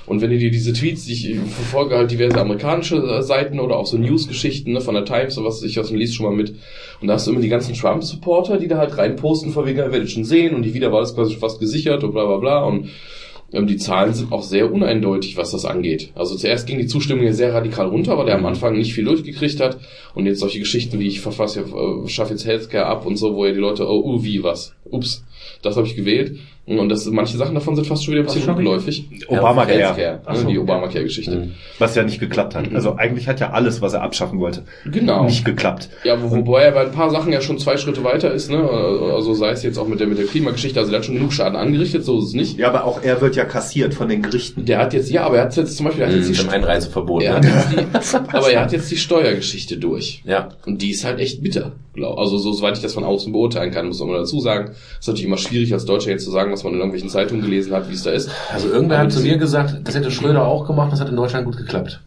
Und 0.06 0.22
wenn 0.22 0.30
du 0.30 0.38
dir 0.38 0.52
diese 0.52 0.72
Tweets, 0.72 1.08
ich 1.08 1.36
verfolge 1.36 1.98
halt 1.98 2.12
diverse 2.12 2.40
amerikanische 2.40 2.98
äh, 2.98 3.22
Seiten 3.22 3.60
oder 3.60 3.78
auch 3.78 3.86
so 3.86 3.98
News-Geschichten 3.98 4.74
ne, 4.74 4.82
von 4.82 4.96
der 4.96 5.06
Times, 5.06 5.36
so 5.36 5.44
was 5.44 5.62
ich 5.62 5.78
aus 5.80 5.90
dem 5.90 5.98
liest 5.98 6.16
schon 6.16 6.26
mal 6.26 6.36
mit. 6.36 6.56
Und 7.02 7.08
da 7.08 7.16
hast 7.16 7.28
du 7.28 7.32
immer 7.32 7.42
die 7.42 7.50
ganzen 7.50 7.74
Trump-Supporter, 7.74 8.58
die 8.58 8.68
da 8.68 8.78
halt 8.78 8.98
reinposten, 8.98 9.52
von 9.52 9.66
wegen, 9.66 9.78
werdet 9.78 10.10
schon 10.10 10.26
sehen 10.26 10.56
und 10.56 10.64
die 10.64 10.74
wieder 10.74 10.92
war 10.92 11.02
das 11.02 11.16
quasi 11.16 11.36
fast 11.36 11.60
gesichert 11.60 12.04
und 12.04 12.14
bla 12.14 12.26
bla 12.26 12.38
bla. 12.38 12.64
Und 12.64 12.90
ähm, 13.54 13.68
die 13.68 13.78
Zahlen 13.78 14.14
sind 14.14 14.32
auch 14.32 14.44
sehr 14.44 14.72
uneindeutig, 14.72 15.38
was 15.38 15.52
das 15.52 15.66
angeht. 15.66 16.12
Also 16.16 16.36
zuerst 16.36 16.68
ging 16.68 16.80
die 16.80 16.88
Zustimmung 16.88 17.24
ja 17.24 17.34
sehr 17.34 17.54
radikal 17.54 17.88
runter, 17.88 18.18
weil 18.18 18.26
der 18.26 18.36
am 18.36 18.46
Anfang 18.46 18.76
nicht 18.76 18.94
viel 18.94 19.06
durchgekriegt 19.06 19.60
hat. 19.60 19.78
Und 20.16 20.26
jetzt 20.26 20.40
solche 20.40 20.60
Geschichten 20.60 21.00
wie 21.00 21.08
ich 21.08 21.22
verfasse, 21.22 21.62
äh, 21.62 22.08
schaffe 22.10 22.34
jetzt 22.34 22.46
Healthcare 22.46 22.88
ab 22.88 23.06
und 23.06 23.16
so, 23.16 23.36
wo 23.36 23.46
ja 23.46 23.54
die 23.54 23.60
Leute, 23.60 23.88
oh, 23.88 24.04
uh, 24.04 24.24
wie, 24.24 24.44
was? 24.44 24.76
Ups, 24.90 25.24
das 25.62 25.76
habe 25.78 25.88
ich 25.88 25.96
gewählt. 25.96 26.38
Und 26.66 26.88
das, 26.88 27.06
manche 27.08 27.36
Sachen 27.36 27.56
davon 27.56 27.76
sind 27.76 27.86
fast 27.88 28.06
schon 28.06 28.14
wieder 28.14 28.24
ein 28.24 28.26
bisschen 28.34 28.50
rückläufig. 28.50 29.04
Obamacare. 29.28 29.78
Healthcare, 29.80 30.22
ne, 30.30 30.36
so, 30.38 30.48
die. 30.48 30.58
Obamacare-Geschichte. 30.58 31.36
Mhm. 31.36 31.52
Was 31.78 31.94
ja 31.96 32.04
nicht 32.04 32.22
geklappt 32.22 32.56
hat. 32.56 32.74
Also 32.74 32.96
eigentlich 32.96 33.28
hat 33.28 33.42
ja 33.42 33.50
alles, 33.50 33.82
was 33.82 33.92
er 33.92 34.02
abschaffen 34.02 34.40
wollte, 34.40 34.64
Genau. 34.86 35.26
nicht 35.26 35.44
geklappt. 35.44 35.90
Ja, 36.06 36.24
wo, 36.24 36.32
wobei 36.32 36.62
er 36.64 36.72
bei 36.72 36.84
ein 36.86 36.94
paar 36.94 37.10
Sachen 37.10 37.34
ja 37.34 37.42
schon 37.42 37.58
zwei 37.60 37.76
Schritte 37.76 38.06
weiter 38.06 38.32
ist, 38.34 38.50
ne? 38.50 38.58
Also 38.64 39.34
sei 39.34 39.50
es 39.50 39.62
jetzt 39.64 39.78
auch 39.78 39.90
mit 39.90 40.00
der, 40.00 40.08
mit 40.08 40.18
der 40.20 40.26
Klimageschichte, 40.26 40.80
also 40.80 40.90
der 40.90 41.00
hat 41.00 41.06
schon 41.06 41.16
genug 41.16 41.34
Schaden 41.34 41.58
angerichtet, 41.58 42.06
so 42.06 42.18
ist 42.20 42.28
es 42.28 42.34
nicht. 42.34 42.58
Ja, 42.58 42.70
aber 42.70 42.86
auch 42.86 43.04
er 43.04 43.20
wird 43.20 43.36
ja 43.36 43.44
kassiert 43.44 43.94
von 43.94 44.08
den 44.08 44.22
Gerichten. 44.22 44.64
Der 44.64 44.78
hat 44.80 44.94
jetzt, 44.94 45.12
ja, 45.12 45.26
aber 45.26 45.40
er 45.40 45.44
hat 45.44 45.58
jetzt 45.58 45.76
zum 45.76 45.86
Beispiel, 45.88 46.04
er 46.04 46.10
hat 46.12 46.16
jetzt 46.16 46.30
Mit 46.30 46.44
die, 46.44 46.48
Einreiseverbot. 46.48 47.24
er 47.24 47.42
ne? 47.42 47.54
hat 47.54 47.74
jetzt 47.76 48.14
die 48.14 48.18
aber 48.38 48.50
er 48.54 48.62
hat 48.62 48.72
jetzt 48.72 48.90
die 48.90 48.96
Steuergeschichte 48.98 49.76
durch. 49.76 50.22
Ja. 50.24 50.48
Und 50.66 50.82
die 50.82 50.92
ist 50.92 51.04
halt 51.04 51.20
echt 51.20 51.44
bitter. 51.44 51.74
glaub- 51.94 52.18
Also 52.18 52.38
so, 52.38 52.54
soweit 52.54 52.78
ich 52.78 52.82
das 52.84 52.94
von 52.94 53.04
außen 53.04 53.34
beurteilen 53.34 53.72
kann, 53.72 53.88
muss 53.88 54.00
man 54.00 54.08
mal 54.12 54.20
dazu 54.20 54.40
sagen. 54.40 54.72
Ist 55.00 55.08
natürlich 55.08 55.26
immer 55.26 55.38
schwierig 55.38 55.74
als 55.74 55.86
Deutscher 55.86 56.12
jetzt 56.12 56.26
zu 56.26 56.32
sagen, 56.32 56.52
was 56.52 56.64
man 56.64 56.74
in 56.74 56.80
irgendwelchen 56.80 57.10
Zeitungen 57.10 57.42
gelesen 57.42 57.74
hat, 57.74 57.90
wie 57.90 57.94
es 57.94 58.04
da 58.04 58.12
ist. 58.12 58.30
Also 58.52 58.70
irgendwer 58.70 59.00
hat 59.00 59.12
zu 59.12 59.22
mir 59.22 59.38
gesagt, 59.38 59.76
das 59.84 59.96
hätte 59.96 60.12
Schröder 60.12 60.46
auch 60.46 60.68
gemacht, 60.68 60.92
das 60.92 61.00
hat 61.00 61.10
in 61.10 61.16
Deutschland 61.16 61.46
gut 61.46 61.58
geklappt. 61.58 62.02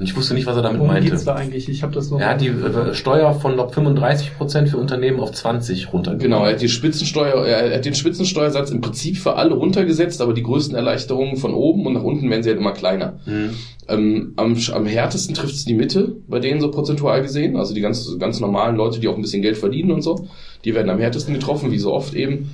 Und 0.00 0.06
ich 0.06 0.16
wusste 0.16 0.32
nicht, 0.32 0.46
was 0.46 0.56
er 0.56 0.62
damit 0.62 0.78
Worum 0.78 0.94
meinte. 0.94 1.10
geht's 1.10 1.26
da 1.26 1.34
eigentlich? 1.34 1.68
Ich 1.68 1.82
habe 1.82 1.92
das 1.92 2.10
noch. 2.10 2.18
Er 2.18 2.30
hat 2.30 2.40
die 2.40 2.46
äh, 2.46 2.94
Steuer 2.94 3.34
von 3.34 3.52
glaub, 3.52 3.74
35 3.74 4.34
Prozent 4.38 4.70
für 4.70 4.78
Unternehmen 4.78 5.20
auf 5.20 5.30
20 5.30 5.92
runtergegangen. 5.92 6.32
Genau, 6.32 6.46
er 6.46 6.54
hat 6.54 6.62
die 6.62 6.70
Spitzensteuer, 6.70 7.46
er 7.46 7.76
hat 7.76 7.84
den 7.84 7.94
Spitzensteuersatz 7.94 8.70
im 8.70 8.80
Prinzip 8.80 9.18
für 9.18 9.36
alle 9.36 9.52
runtergesetzt, 9.52 10.22
aber 10.22 10.32
die 10.32 10.42
größten 10.42 10.74
Erleichterungen 10.74 11.36
von 11.36 11.52
oben 11.52 11.84
und 11.84 11.92
nach 11.92 12.02
unten 12.02 12.30
werden 12.30 12.42
sie 12.42 12.48
halt 12.48 12.58
immer 12.58 12.72
kleiner. 12.72 13.18
Mhm. 13.26 13.50
Ähm, 13.88 14.32
am, 14.36 14.56
am 14.72 14.86
härtesten 14.86 15.34
trifft 15.34 15.54
es 15.54 15.66
die 15.66 15.74
Mitte, 15.74 16.16
bei 16.26 16.38
denen 16.38 16.62
so 16.62 16.70
prozentual 16.70 17.20
gesehen, 17.20 17.56
also 17.56 17.74
die 17.74 17.82
ganz, 17.82 18.16
ganz 18.18 18.40
normalen 18.40 18.76
Leute, 18.76 19.00
die 19.00 19.08
auch 19.08 19.16
ein 19.16 19.22
bisschen 19.22 19.42
Geld 19.42 19.58
verdienen 19.58 19.90
und 19.90 20.00
so, 20.00 20.28
die 20.64 20.74
werden 20.74 20.88
am 20.88 20.98
härtesten 20.98 21.34
getroffen, 21.34 21.72
wie 21.72 21.78
so 21.78 21.92
oft 21.92 22.14
eben. 22.14 22.52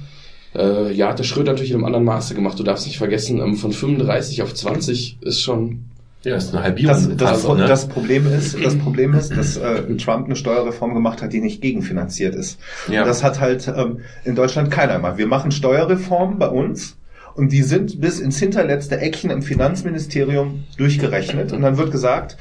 Äh, 0.57 0.93
ja, 0.95 1.11
hat 1.11 1.21
der 1.21 1.25
Schröder 1.25 1.53
natürlich 1.53 1.71
in 1.71 1.77
einem 1.77 1.85
anderen 1.85 2.07
Maße 2.07 2.35
gemacht. 2.35 2.59
Du 2.59 2.65
darfst 2.65 2.87
nicht 2.87 2.99
vergessen, 2.99 3.39
ähm, 3.39 3.55
von 3.55 3.71
35 3.71 4.43
auf 4.43 4.53
20 4.53 5.19
ist 5.21 5.43
schon 5.43 5.85
Ja, 6.27 6.35
ist 6.37 6.53
eine 6.53 6.65
Halbierung. 6.65 6.93
Das, 6.93 7.17
das, 7.17 7.31
Also, 7.31 7.55
ne? 7.55 7.67
das 7.67 7.87
Problem 7.87 8.27
ist, 8.33 8.57
das 8.63 8.77
Problem 8.77 9.15
ist, 9.15 9.37
dass 9.37 9.57
äh, 9.57 9.83
Trump 9.97 10.27
eine 10.27 10.35
Steuerreform 10.35 10.93
gemacht 10.93 11.23
hat, 11.23 11.33
die 11.33 11.41
nicht 11.41 11.61
gegenfinanziert 11.63 12.35
ist. 12.35 12.59
Ja. 12.89 13.03
Und 13.03 13.07
das 13.07 13.23
hat 13.23 13.39
halt 13.41 13.69
ähm, 13.69 14.01
in 14.25 14.35
Deutschland 14.35 14.73
keiner 14.73 14.99
mal. 14.99 15.19
Wir 15.19 15.29
machen 15.29 15.53
Steuerreformen 15.53 16.39
bei 16.41 16.49
uns 16.49 16.99
und 17.35 17.53
die 17.53 17.63
sind 17.63 18.01
bis 18.01 18.19
ins 18.19 18.41
hinterletzte 18.41 18.99
Eckchen 18.99 19.31
im 19.31 19.43
Finanzministerium 19.43 20.65
durchgerechnet 20.77 21.53
und 21.53 21.63
dann 21.63 21.77
wird 21.79 21.93
gesagt, 21.93 22.37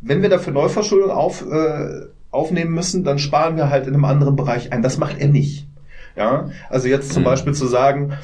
wenn 0.00 0.20
wir 0.22 0.28
dafür 0.28 0.52
Neuverschuldung 0.52 1.10
auf, 1.12 1.44
äh, 1.48 2.06
aufnehmen 2.32 2.72
müssen, 2.72 3.04
dann 3.04 3.20
sparen 3.20 3.56
wir 3.56 3.70
halt 3.70 3.86
in 3.86 3.94
einem 3.94 4.04
anderen 4.04 4.34
Bereich 4.34 4.72
ein. 4.72 4.82
Das 4.82 4.98
macht 4.98 5.20
er 5.20 5.28
nicht. 5.28 5.68
Ja, 6.16 6.50
also 6.70 6.88
jetzt 6.88 7.12
zum 7.12 7.22
Mhm. 7.22 7.26
Beispiel 7.26 7.52
zu 7.54 7.66
sagen, 7.68 8.14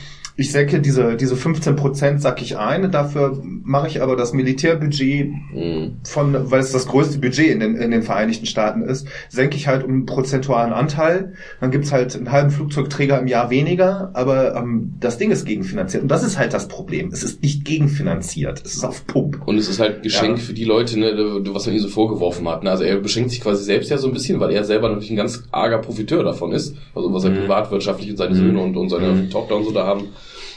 ich 0.41 0.53
senke 0.53 0.81
diese, 0.81 1.17
diese 1.17 1.37
15 1.37 1.77
Prozent 1.77 2.23
sack 2.23 2.41
ich 2.41 2.57
ein, 2.57 2.91
dafür 2.91 3.41
mache 3.45 3.89
ich 3.89 4.03
aber 4.03 4.17
das 4.17 4.33
Militärbudget 4.33 5.29
mh, 5.55 5.89
von, 6.05 6.51
weil 6.51 6.61
es 6.61 6.73
das 6.73 6.87
größte 6.87 7.19
Budget 7.19 7.49
in 7.51 7.61
den, 7.61 7.77
in 7.77 7.91
den 7.91 8.03
Vereinigten 8.03 8.47
Staaten 8.47 8.83
ist, 8.83 9.07
senke 9.29 9.57
ich 9.57 9.69
halt 9.69 9.85
um 9.85 9.91
einen 9.91 10.07
prozentualen 10.07 10.73
Anteil. 10.73 11.35
Dann 11.61 11.71
gibt's 11.71 11.93
halt 11.93 12.17
einen 12.17 12.33
halben 12.33 12.51
Flugzeugträger 12.51 13.19
im 13.21 13.27
Jahr 13.27 13.51
weniger, 13.51 14.11
aber 14.15 14.57
ähm, 14.57 14.95
das 14.99 15.19
Ding 15.19 15.31
ist 15.31 15.45
gegenfinanziert. 15.45 16.03
Und 16.03 16.09
das 16.09 16.25
ist 16.25 16.39
halt 16.39 16.53
das 16.55 16.69
Problem. 16.69 17.11
Es 17.13 17.23
ist 17.23 17.43
nicht 17.43 17.65
gegenfinanziert. 17.65 18.63
Es 18.65 18.75
ist 18.77 18.85
auf 18.85 19.07
Pump. 19.07 19.47
Und 19.47 19.59
es 19.59 19.69
ist 19.69 19.79
halt 19.81 20.03
Geschenk 20.03 20.39
Ja. 20.39 20.45
für 20.45 20.53
die 20.55 20.65
Leute, 20.65 20.99
ne, 20.99 21.13
was 21.53 21.67
man 21.67 21.75
ihm 21.75 21.81
so 21.83 21.89
vorgeworfen 21.89 22.49
hat. 22.49 22.65
Ne? 22.65 22.71
Also 22.71 22.85
er 22.85 22.97
beschenkt 22.97 23.31
sich 23.31 23.41
quasi 23.41 23.63
selbst 23.65 23.91
ja 23.91 23.99
so 23.99 24.07
ein 24.09 24.13
bisschen, 24.15 24.41
weil 24.41 24.51
er 24.53 24.65
selber 24.65 24.89
natürlich 24.89 25.11
ein 25.11 25.17
ganz 25.17 25.43
arger 25.53 25.79
Profiteur 25.79 26.23
davon 26.25 26.53
ist. 26.53 26.75
Also 26.95 27.13
was 27.13 27.25
er 27.25 27.31
Mhm. 27.31 27.41
privatwirtschaftlich 27.43 28.11
und 28.11 28.17
seine 28.17 28.35
Mhm. 28.35 28.39
Söhne 28.39 28.61
und, 28.61 28.77
und 28.77 28.89
seine 28.89 29.09
Mhm. 29.13 29.31
Tochter 29.31 29.57
und 29.57 29.65
so 29.65 29.71
da 29.73 29.87
haben. 29.87 30.05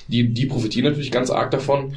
Die, 0.07 0.33
die 0.33 0.45
profitieren 0.45 0.85
natürlich 0.85 1.11
ganz 1.11 1.29
arg 1.29 1.51
davon. 1.51 1.93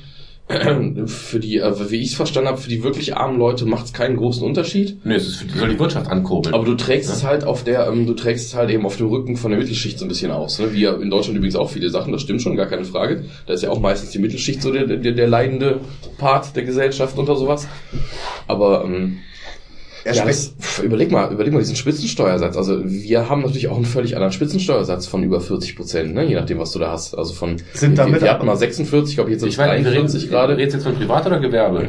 Für 1.06 1.40
die, 1.40 1.56
äh, 1.58 1.90
wie 1.90 1.96
ich 1.96 2.10
es 2.10 2.14
verstanden 2.14 2.48
habe, 2.48 2.60
für 2.60 2.68
die 2.68 2.84
wirklich 2.84 3.16
armen 3.16 3.36
Leute 3.36 3.66
macht 3.66 3.86
es 3.86 3.92
keinen 3.92 4.16
großen 4.16 4.44
Unterschied. 4.44 5.04
nee, 5.04 5.14
es 5.16 5.26
ist 5.26 5.36
für, 5.38 5.58
soll 5.58 5.70
die 5.70 5.78
Wirtschaft 5.80 6.08
ankurbeln. 6.08 6.54
Aber 6.54 6.64
du 6.64 6.74
trägst 6.76 7.08
Ja. 7.08 7.16
es 7.16 7.24
halt 7.24 7.42
auf 7.42 7.64
der, 7.64 7.88
ähm, 7.88 8.06
du 8.06 8.14
trägst 8.14 8.46
es 8.46 8.54
halt 8.54 8.70
eben 8.70 8.86
auf 8.86 8.96
dem 8.96 9.08
Rücken 9.08 9.36
von 9.36 9.50
der 9.50 9.58
Mittelschicht 9.58 9.98
so 9.98 10.04
ein 10.04 10.08
bisschen 10.08 10.30
aus. 10.30 10.60
Ne? 10.60 10.72
Wie 10.72 10.82
ja 10.82 10.94
in 10.94 11.10
Deutschland 11.10 11.36
übrigens 11.36 11.56
auch 11.56 11.68
viele 11.70 11.90
Sachen, 11.90 12.12
das 12.12 12.22
stimmt 12.22 12.42
schon, 12.42 12.54
gar 12.54 12.66
keine 12.66 12.84
Frage. 12.84 13.24
Da 13.46 13.54
ist 13.54 13.64
ja 13.64 13.70
auch 13.70 13.80
meistens 13.80 14.10
die 14.10 14.20
Mittelschicht 14.20 14.62
so 14.62 14.72
der, 14.72 14.86
der, 14.86 15.10
der 15.12 15.26
leidende 15.26 15.80
Part 16.16 16.54
der 16.54 16.62
Gesellschaft 16.62 17.18
unter 17.18 17.34
sowas. 17.34 17.66
Aber 18.46 18.84
ähm, 18.84 19.18
Er 20.06 20.14
ja, 20.14 20.24
das, 20.24 20.54
pf, 20.60 20.84
überleg 20.84 21.10
mal, 21.10 21.32
überleg 21.32 21.52
mal 21.52 21.58
diesen 21.58 21.74
Spitzensteuersatz. 21.74 22.56
Also 22.56 22.80
wir 22.84 23.28
haben 23.28 23.42
natürlich 23.42 23.66
auch 23.66 23.74
einen 23.74 23.84
völlig 23.84 24.14
anderen 24.14 24.32
Spitzensteuersatz 24.32 25.08
von 25.08 25.24
über 25.24 25.40
40 25.40 25.74
Prozent, 25.74 26.14
ne? 26.14 26.24
je 26.24 26.36
nachdem, 26.36 26.60
was 26.60 26.70
du 26.70 26.78
da 26.78 26.92
hast. 26.92 27.18
Also 27.18 27.34
von 27.34 27.56
Sind 27.74 27.98
wir, 27.98 28.04
damit 28.04 28.22
wir 28.22 28.30
hatten 28.30 28.46
mal 28.46 28.56
46, 28.56 29.10
ich 29.10 29.16
glaube 29.16 29.32
jetzt 29.32 29.42
ich 29.42 29.46
nicht, 29.46 29.58
wir 29.58 29.72
reden, 29.72 29.82
43 29.82 30.28
gerade. 30.30 30.56
redest 30.56 30.74
jetzt 30.74 30.84
von 30.84 30.94
Privat 30.94 31.26
oder 31.26 31.40
Gewerbe? 31.40 31.88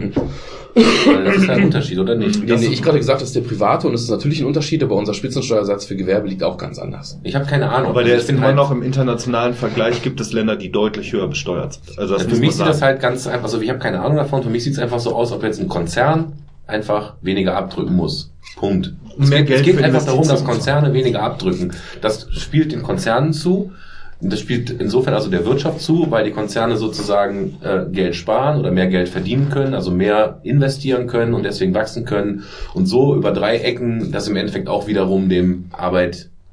Weil 0.74 1.26
das 1.26 1.36
ist 1.38 1.45
ja 1.45 1.53
ein 1.53 1.65
Unterschied, 1.65 1.99
oder 1.99 2.15
nicht? 2.15 2.43
Nee, 2.43 2.55
nee, 2.55 2.65
ich 2.65 2.82
gerade 2.82 2.97
gesagt, 2.97 3.22
das 3.22 3.30
ist 3.30 3.36
der 3.36 3.41
private 3.41 3.88
und 3.88 3.93
es 3.93 4.01
ist 4.01 4.09
natürlich 4.09 4.39
ein 4.41 4.47
Unterschied, 4.47 4.82
aber 4.84 4.95
unser 4.95 5.13
Spitzensteuersatz 5.13 5.86
für 5.86 5.95
Gewerbe 5.95 6.28
liegt 6.28 6.43
auch 6.43 6.57
ganz 6.57 6.80
anders. 6.80 7.20
Ich 7.24 7.36
habe 7.36 7.45
keine 7.45 7.70
Ahnung. 7.70 7.91
aber 7.91 8.03
der 8.03 8.13
Also 8.13 8.24
ist 8.24 8.30
ich 8.32 8.36
immer 8.36 8.47
halt, 8.47 8.55
noch 8.55 8.72
im 8.72 8.82
internationalen 8.82 9.53
Vergleich 9.53 10.01
gibt 10.01 10.20
es 10.22 10.34
Länder, 10.34 10.55
die 10.55 10.72
deutlich 10.72 11.13
höher 11.13 11.28
besteuert 11.28 11.74
sind. 11.74 11.99
Also 11.99 12.15
das 12.15 12.24
für 12.24 12.30
muss 12.30 12.39
mich 12.39 12.55
sieht 12.55 12.65
das 12.65 12.82
halt 12.82 12.99
ganz 12.99 13.28
einfach 13.28 13.47
so, 13.47 13.61
ich 13.61 13.70
habe 13.70 13.80
keine 13.80 14.01
Ahnung 14.01 14.18
davon, 14.18 14.41
für 14.41 14.49
mich 14.49 14.63
sieht 14.63 14.74
es 14.74 14.80
einfach 14.80 14.99
so 14.99 15.15
aus, 15.15 15.32
ob 15.32 15.43
jetzt 15.43 15.59
ein 15.59 15.68
Konzern 15.68 16.34
einfach 16.68 17.15
weniger 17.22 17.55
abdrücken 17.55 17.95
muss. 17.95 18.32
Punkt. 18.55 18.93
Es 19.20 19.30
Mehr 19.30 19.39
geht, 19.39 19.47
Geld 19.47 19.59
es 19.61 19.65
geht 19.65 19.84
einfach 19.84 20.05
darum, 20.05 20.28
dass. 20.28 20.43
Konzerne 20.43 20.93
weniger 20.93 21.24
abdrücken. 21.24 21.74
Das 22.01 22.28
spielt 22.32 22.72
den 22.72 22.84
Konzernen 22.84 23.34
zu. 23.34 23.72
Das 24.20 24.39
spielt 24.39 24.72
insofern 24.72 25.13
also 25.13 25.30
der 25.30 25.45
Wirtschaft 25.45 25.80
zu, 25.80 26.09
weil 26.09 26.24
die 26.24 26.32
Konzerne 26.32 26.76
sozusagen 26.78 27.57
äh, 27.61 27.86
Geld 27.91 28.15
sparen 28.15 28.59
oder 28.59 28.72
mehr 28.72 28.88
Geld 28.88 29.09
verdienen 29.09 29.49
können, 29.49 29.76
also 29.76 29.91
mehr 29.91 30.39
investieren 30.41 31.05
können 31.05 31.36
und 31.36 31.43
deswegen 31.43 31.76
wachsen 31.76 32.03
können. 32.03 32.43
Und 32.74 32.88
so 32.88 33.15
über 33.15 33.32
drei 33.32 33.57
Ecken 33.57 34.11
das 34.11 34.28
im 34.28 34.36
Endeffekt 34.36 34.70
auch 34.70 34.88
wiederum 34.88 35.30
dem 35.30 35.65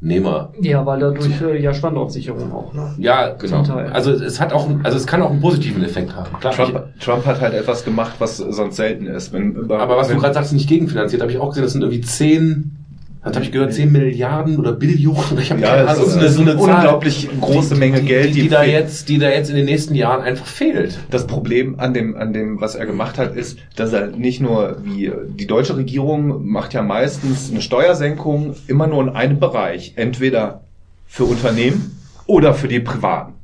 Arbeitnehmer 0.05 0.53
Ja, 0.61 0.85
weil 0.85 1.01
dadurch 1.01 1.41
äh, 1.41 1.61
ja 1.61 1.73
Standortsicherung 1.73 2.53
auch, 2.53 2.73
ne? 2.75 2.95
ja, 2.99 3.31
genau. 3.31 3.63
Also 3.93 4.13
es 4.13 4.41
hat 4.41 4.53
auch, 4.53 4.69
also 4.83 4.97
es 4.97 5.07
kann 5.07 5.23
auch 5.23 5.31
einen 5.31 5.41
positiven 5.41 5.83
Effekt 5.83 6.15
haben. 6.15 6.39
Klar, 6.41 6.53
Trump, 6.53 6.85
Trump 7.01 7.27
hat 7.27 7.41
halt 7.41 7.55
etwas 7.55 7.85
gemacht, 7.85 8.15
was 8.19 8.37
sonst 8.37 8.77
selten 8.77 9.07
ist. 9.07 9.33
Wenn, 9.33 9.53
ich, 9.53 9.71
aber 9.71 9.97
was 9.97 10.09
wenn, 10.09 10.17
du 10.17 10.23
gerade 10.23 10.35
sagst, 10.35 10.53
nicht 10.53 10.69
gegenfinanziert, 10.69 11.23
habe 11.23 11.33
ich 11.33 11.39
auch 11.39 11.49
gesehen, 11.49 11.63
das 11.63 11.73
sind 11.73 11.83
irgendwie 11.83 12.03
zehn, 12.03 12.84
was 13.25 13.35
habe 13.35 13.45
ich 13.45 13.53
gehört, 13.53 13.73
zehn 13.73 13.91
Milliarden 13.91 14.59
oder 14.59 14.73
Billionen, 14.73 15.39
ich 15.39 15.49
Ja, 15.49 15.57
keine 15.57 15.83
das 15.85 15.99
Ahnung, 15.99 16.11
ist 16.11 16.23
ist 16.23 16.35
so 16.35 16.43
eine 16.43 16.57
unglaublich 16.57 17.29
große 17.41 17.75
Menge 17.75 18.01
die, 18.03 18.07
Geld, 18.07 18.29
die, 18.29 18.33
die, 18.33 18.43
die 18.43 18.49
da 18.49 18.65
jetzt, 18.65 19.09
die 19.09 19.19
da 19.19 19.31
jetzt 19.31 19.49
in 19.49 19.57
den 19.57 19.65
nächsten 19.65 19.95
Jahren 19.95 20.23
einfach 20.23 20.47
fehlt. 20.47 20.99
Das 21.11 21.27
Problem 21.27 21.81
an 21.81 21.95
dem, 21.95 22.17
an 22.17 22.35
dem, 22.35 22.61
was 22.61 22.75
er 22.75 22.85
gemacht 22.85 23.17
hat, 23.17 23.35
ist, 23.35 23.59
dass 23.77 23.95
er 23.95 24.09
nicht 24.09 24.41
nur 24.41 24.77
wie 24.85 25.11
die 25.27 25.47
deutsche 25.47 25.77
Regierung 25.77 26.47
macht 26.47 26.75
ja 26.75 26.83
meistens 26.83 27.51
eine 27.51 27.63
Steuersenkung 27.63 28.57
immer 28.67 28.87
nur 28.87 29.03
in 29.03 29.09
einem 29.09 29.41
Bereich, 29.41 29.95
entweder 29.97 30.61
für 31.07 31.25
Unternehmen 31.25 31.99
oder 32.27 32.53
für 32.53 32.69
die 32.69 32.81
Privaten. 32.81 33.35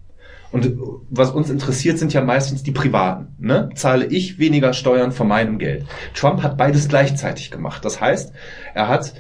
Und 0.53 0.73
was 1.09 1.31
uns 1.31 1.49
interessiert, 1.49 1.99
sind 1.99 2.13
ja 2.13 2.21
meistens 2.21 2.63
die 2.63 2.73
Privaten. 2.73 3.29
Ne? 3.39 3.71
Zahle 3.75 4.07
ich 4.07 4.39
weniger 4.39 4.73
Steuern 4.73 5.13
von 5.13 5.29
meinem 5.29 5.59
Geld. 5.59 5.87
Trump 6.13 6.43
hat 6.43 6.57
beides 6.57 6.89
gleichzeitig 6.89 7.51
gemacht. 7.51 7.85
Das 7.85 8.01
heißt, 8.01 8.33
er 8.75 8.89
hat 8.89 9.15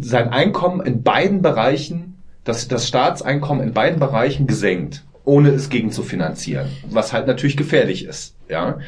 sein 0.00 0.28
Einkommen 0.28 0.80
in 0.84 1.02
beiden 1.02 1.42
Bereichen, 1.42 2.18
das, 2.44 2.68
das 2.68 2.88
Staatseinkommen 2.88 3.62
in 3.62 3.72
beiden 3.72 4.00
Bereichen 4.00 4.46
gesenkt, 4.46 5.04
ohne 5.24 5.50
es 5.50 5.68
gegen 5.68 5.92
zu 5.92 6.02
finanzieren, 6.02 6.68
was 6.88 7.12
halt 7.12 7.26
natürlich 7.26 7.56
gefährlich 7.56 8.04
ist. 8.04 8.34
Ja. 8.48 8.78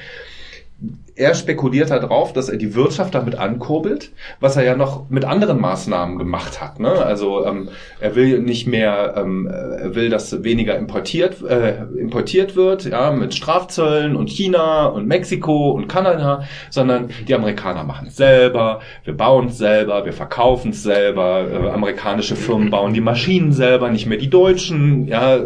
Er 1.14 1.34
spekuliert 1.34 1.90
darauf, 1.90 2.32
dass 2.32 2.48
er 2.48 2.56
die 2.56 2.74
Wirtschaft 2.74 3.14
damit 3.14 3.34
ankurbelt, 3.36 4.12
was 4.40 4.56
er 4.56 4.64
ja 4.64 4.74
noch 4.74 5.10
mit 5.10 5.26
anderen 5.26 5.60
Maßnahmen 5.60 6.18
gemacht 6.18 6.62
hat. 6.62 6.80
Ne? 6.80 6.90
Also 6.90 7.44
ähm, 7.44 7.68
er 8.00 8.14
will 8.14 8.40
nicht 8.40 8.66
mehr, 8.66 9.14
ähm, 9.18 9.46
er 9.46 9.94
will, 9.94 10.08
dass 10.08 10.42
weniger 10.42 10.76
importiert, 10.78 11.42
äh, 11.42 11.84
importiert 11.98 12.56
wird, 12.56 12.86
ja, 12.86 13.10
mit 13.10 13.34
Strafzöllen 13.34 14.16
und 14.16 14.30
China 14.30 14.86
und 14.86 15.06
Mexiko 15.06 15.72
und 15.72 15.86
Kanada, 15.86 16.44
sondern 16.70 17.10
die 17.28 17.34
Amerikaner 17.34 17.84
machen 17.84 18.08
es 18.08 18.16
selber, 18.16 18.80
wir 19.04 19.14
bauen 19.14 19.48
es 19.48 19.58
selber, 19.58 20.06
wir 20.06 20.14
verkaufen 20.14 20.70
es 20.70 20.82
selber, 20.82 21.46
äh, 21.50 21.68
amerikanische 21.68 22.36
Firmen 22.36 22.70
bauen 22.70 22.94
die 22.94 23.02
Maschinen 23.02 23.52
selber, 23.52 23.90
nicht 23.90 24.06
mehr 24.06 24.18
die 24.18 24.30
Deutschen, 24.30 25.06
ja, 25.08 25.40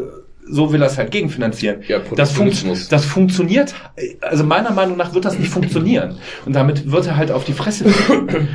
so 0.49 0.72
will 0.72 0.80
er 0.82 0.88
es 0.88 0.99
halt 0.99 1.11
gegenfinanzieren. 1.11 1.82
Ja, 1.88 1.99
das, 1.99 2.09
Protektionismus. 2.09 2.88
das 2.88 3.05
funktioniert, 3.05 3.74
also 4.20 4.44
meiner 4.44 4.70
Meinung 4.70 4.97
nach 4.97 5.14
wird 5.14 5.24
das 5.24 5.38
nicht 5.38 5.51
funktionieren. 5.51 6.18
Und 6.44 6.55
damit 6.55 6.90
wird 6.90 7.07
er 7.07 7.16
halt 7.16 7.30
auf 7.30 7.44
die 7.44 7.53
Fresse. 7.53 7.86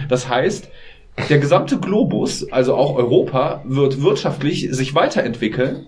Das 0.09 0.27
heißt, 0.27 0.69
der 1.29 1.39
gesamte 1.39 1.79
Globus, 1.79 2.51
also 2.51 2.75
auch 2.75 2.95
Europa, 2.95 3.61
wird 3.65 4.01
wirtschaftlich 4.01 4.69
sich 4.71 4.95
weiterentwickeln. 4.95 5.87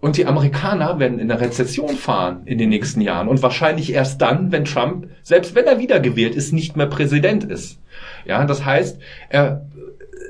Und 0.00 0.16
die 0.16 0.26
Amerikaner 0.26 0.98
werden 0.98 1.20
in 1.20 1.30
eine 1.30 1.40
Rezession 1.40 1.90
fahren 1.96 2.42
in 2.44 2.58
den 2.58 2.70
nächsten 2.70 3.00
Jahren. 3.00 3.28
Und 3.28 3.40
wahrscheinlich 3.40 3.92
erst 3.92 4.20
dann, 4.20 4.50
wenn 4.50 4.64
Trump, 4.64 5.06
selbst 5.22 5.54
wenn 5.54 5.64
er 5.64 5.78
wiedergewählt 5.78 6.34
ist, 6.34 6.52
nicht 6.52 6.76
mehr 6.76 6.86
Präsident 6.86 7.44
ist. 7.44 7.78
Ja, 8.24 8.44
das 8.44 8.64
heißt, 8.64 8.98
er, 9.28 9.64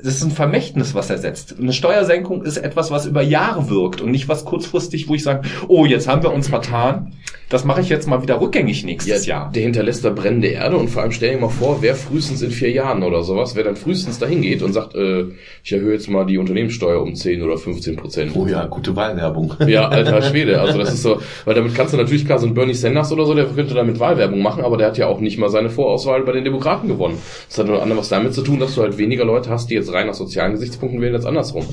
das 0.03 0.15
ist 0.15 0.23
ein 0.23 0.31
Vermächtnis, 0.31 0.93
was 0.93 1.09
er 1.09 1.17
setzt. 1.17 1.57
Eine 1.57 1.71
Steuersenkung 1.71 2.43
ist 2.43 2.57
etwas, 2.57 2.91
was 2.91 3.05
über 3.05 3.21
Jahre 3.21 3.69
wirkt 3.69 4.01
und 4.01 4.11
nicht 4.11 4.27
was 4.27 4.43
kurzfristig, 4.43 5.07
wo 5.07 5.15
ich 5.15 5.23
sage, 5.23 5.47
oh, 5.69 5.85
jetzt 5.85 6.09
haben 6.09 6.23
wir 6.23 6.33
uns 6.33 6.49
vertan. 6.49 7.13
Das 7.53 7.65
mache 7.65 7.81
ich 7.81 7.89
jetzt 7.89 8.07
mal 8.07 8.23
wieder 8.23 8.41
rückgängig 8.41 8.83
nächstes 8.83 9.27
Jahr. 9.27 9.51
Der 9.51 9.61
hinterlässt 9.61 10.03
da 10.03 10.09
brennende 10.09 10.47
Erde 10.47 10.75
und 10.75 10.87
vor 10.87 11.03
allem 11.03 11.11
stell 11.11 11.35
dir 11.35 11.39
mal 11.39 11.49
vor, 11.49 11.83
wer 11.83 11.93
frühestens 11.93 12.41
in 12.41 12.49
vier 12.49 12.71
Jahren 12.71 13.03
oder 13.03 13.21
sowas, 13.21 13.55
wer 13.55 13.63
dann 13.63 13.75
frühestens 13.75 14.17
dahin 14.17 14.41
geht 14.41 14.63
und 14.63 14.73
sagt, 14.73 14.95
äh, 14.95 15.25
ich 15.63 15.71
erhöhe 15.71 15.93
jetzt 15.93 16.09
mal 16.09 16.25
die 16.25 16.39
Unternehmenssteuer 16.39 16.99
um 16.99 17.13
10 17.13 17.43
oder 17.43 17.59
15 17.59 17.95
Prozent. 17.95 18.31
Oh 18.33 18.47
ja, 18.47 18.65
gute 18.65 18.95
Wahlwerbung. 18.95 19.53
Ja, 19.67 19.87
alter 19.87 20.19
Schwede. 20.23 20.59
Also 20.59 20.79
das 20.79 20.95
ist 20.95 21.03
so, 21.03 21.21
weil 21.45 21.53
damit 21.53 21.75
kannst 21.75 21.93
du 21.93 21.97
natürlich 21.97 22.25
klar 22.25 22.39
so 22.39 22.47
ein 22.47 22.55
Bernie 22.55 22.73
Sanders 22.73 23.11
oder 23.11 23.27
so, 23.27 23.35
der 23.35 23.45
könnte 23.45 23.75
damit 23.75 23.99
Wahlwerbung 23.99 24.41
machen, 24.41 24.63
aber 24.65 24.77
der 24.77 24.87
hat 24.87 24.97
ja 24.97 25.05
auch 25.05 25.19
nicht 25.19 25.37
mal 25.37 25.49
seine 25.49 25.69
Vorauswahl 25.69 26.23
bei 26.23 26.31
den 26.31 26.45
Demokraten 26.45 26.87
gewonnen. 26.87 27.19
Das 27.49 27.59
hat 27.59 27.67
unter 27.67 27.83
anderem 27.83 27.99
was 27.99 28.09
damit 28.09 28.33
zu 28.33 28.41
tun, 28.41 28.59
dass 28.59 28.73
du 28.73 28.81
halt 28.81 28.97
weniger 28.97 29.25
Leute 29.25 29.51
hast, 29.51 29.69
die 29.69 29.75
jetzt 29.75 29.93
rein 29.93 30.09
aus 30.09 30.17
sozialen 30.17 30.53
Gesichtspunkten 30.53 30.99
wählen 31.01 31.13
als 31.13 31.27
andersrum. 31.27 31.67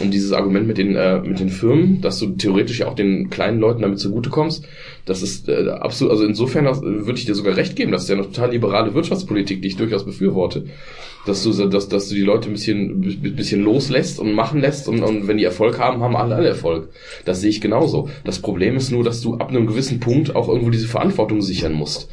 Und 0.00 0.14
dieses 0.14 0.32
Argument 0.32 0.66
mit 0.66 0.78
den 0.78 0.96
äh, 0.96 1.20
mit 1.20 1.38
den 1.38 1.50
Firmen, 1.50 2.00
dass 2.00 2.18
du 2.18 2.28
theoretisch 2.28 2.80
ja 2.80 2.88
auch 2.88 2.94
den 2.94 3.28
kleinen 3.28 3.60
Leuten 3.60 3.82
damit 3.82 3.98
zugutekommst, 3.98 4.64
das 5.08 5.22
ist 5.22 5.48
äh, 5.48 5.68
absolut, 5.70 6.12
also 6.12 6.24
insofern 6.24 6.66
äh, 6.66 7.06
würde 7.06 7.18
ich 7.18 7.24
dir 7.24 7.34
sogar 7.34 7.56
recht 7.56 7.76
geben, 7.76 7.92
das 7.92 8.02
ist 8.02 8.08
ja 8.08 8.16
eine 8.16 8.24
total 8.24 8.50
liberale 8.50 8.94
Wirtschaftspolitik, 8.94 9.62
die 9.62 9.68
ich 9.68 9.76
durchaus 9.76 10.04
befürworte. 10.04 10.66
Dass 11.26 11.42
du, 11.42 11.52
dass, 11.68 11.88
dass 11.88 12.08
du 12.08 12.14
die 12.14 12.22
Leute 12.22 12.48
ein 12.48 12.52
bisschen, 12.52 13.20
bisschen 13.34 13.62
loslässt 13.62 14.18
und 14.20 14.32
machen 14.32 14.60
lässt 14.60 14.88
und, 14.88 15.02
und 15.02 15.28
wenn 15.28 15.38
die 15.38 15.44
Erfolg 15.44 15.78
haben, 15.78 16.02
haben 16.02 16.16
alle, 16.16 16.36
alle 16.36 16.48
Erfolg. 16.48 16.90
Das 17.24 17.40
sehe 17.40 17.50
ich 17.50 17.60
genauso. 17.60 18.08
Das 18.24 18.38
Problem 18.40 18.76
ist 18.76 18.90
nur, 18.90 19.04
dass 19.04 19.20
du 19.20 19.34
ab 19.34 19.48
einem 19.48 19.66
gewissen 19.66 20.00
Punkt 20.00 20.34
auch 20.36 20.48
irgendwo 20.48 20.70
diese 20.70 20.86
Verantwortung 20.86 21.42
sichern 21.42 21.72
musst. 21.72 22.10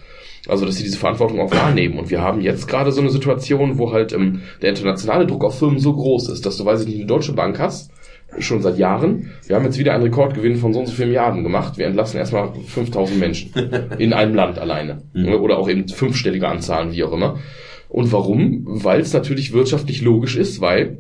Also, 0.47 0.65
dass 0.65 0.75
sie 0.75 0.83
diese 0.83 0.97
Verantwortung 0.97 1.39
auch 1.39 1.51
wahrnehmen. 1.51 1.97
Und 1.97 2.09
wir 2.09 2.21
haben 2.21 2.41
jetzt 2.41 2.67
gerade 2.67 2.91
so 2.91 3.01
eine 3.01 3.09
Situation, 3.09 3.77
wo 3.77 3.91
halt 3.91 4.13
ähm, 4.13 4.41
der 4.61 4.69
internationale 4.69 5.25
Druck 5.25 5.43
auf 5.43 5.57
Firmen 5.57 5.79
so 5.79 5.93
groß 5.93 6.29
ist, 6.29 6.45
dass 6.45 6.57
du, 6.57 6.65
weiß 6.65 6.81
ich 6.81 6.87
nicht, 6.87 6.97
eine 6.97 7.07
deutsche 7.07 7.33
Bank 7.33 7.59
hast, 7.59 7.91
schon 8.39 8.61
seit 8.61 8.77
Jahren. 8.77 9.31
Wir 9.47 9.55
haben 9.55 9.65
jetzt 9.65 9.77
wieder 9.77 9.93
einen 9.93 10.03
Rekordgewinn 10.03 10.57
von 10.57 10.73
so 10.73 10.79
und 10.79 10.87
so 10.87 10.93
vielen 10.93 11.09
Milliarden 11.09 11.43
gemacht. 11.43 11.77
Wir 11.77 11.87
entlassen 11.87 12.17
erstmal 12.17 12.53
5000 12.53 13.19
Menschen 13.19 13.51
in 13.97 14.13
einem 14.13 14.35
Land 14.35 14.59
alleine. 14.59 15.03
Oder 15.13 15.57
auch 15.57 15.69
eben 15.69 15.87
fünfstellige 15.87 16.47
Anzahlen, 16.47 16.91
wie 16.93 17.03
auch 17.03 17.13
immer. 17.13 17.39
Und 17.89 18.11
warum? 18.11 18.63
Weil 18.65 18.99
es 18.99 19.13
natürlich 19.13 19.53
wirtschaftlich 19.53 20.01
logisch 20.01 20.35
ist, 20.35 20.59
weil 20.59 20.97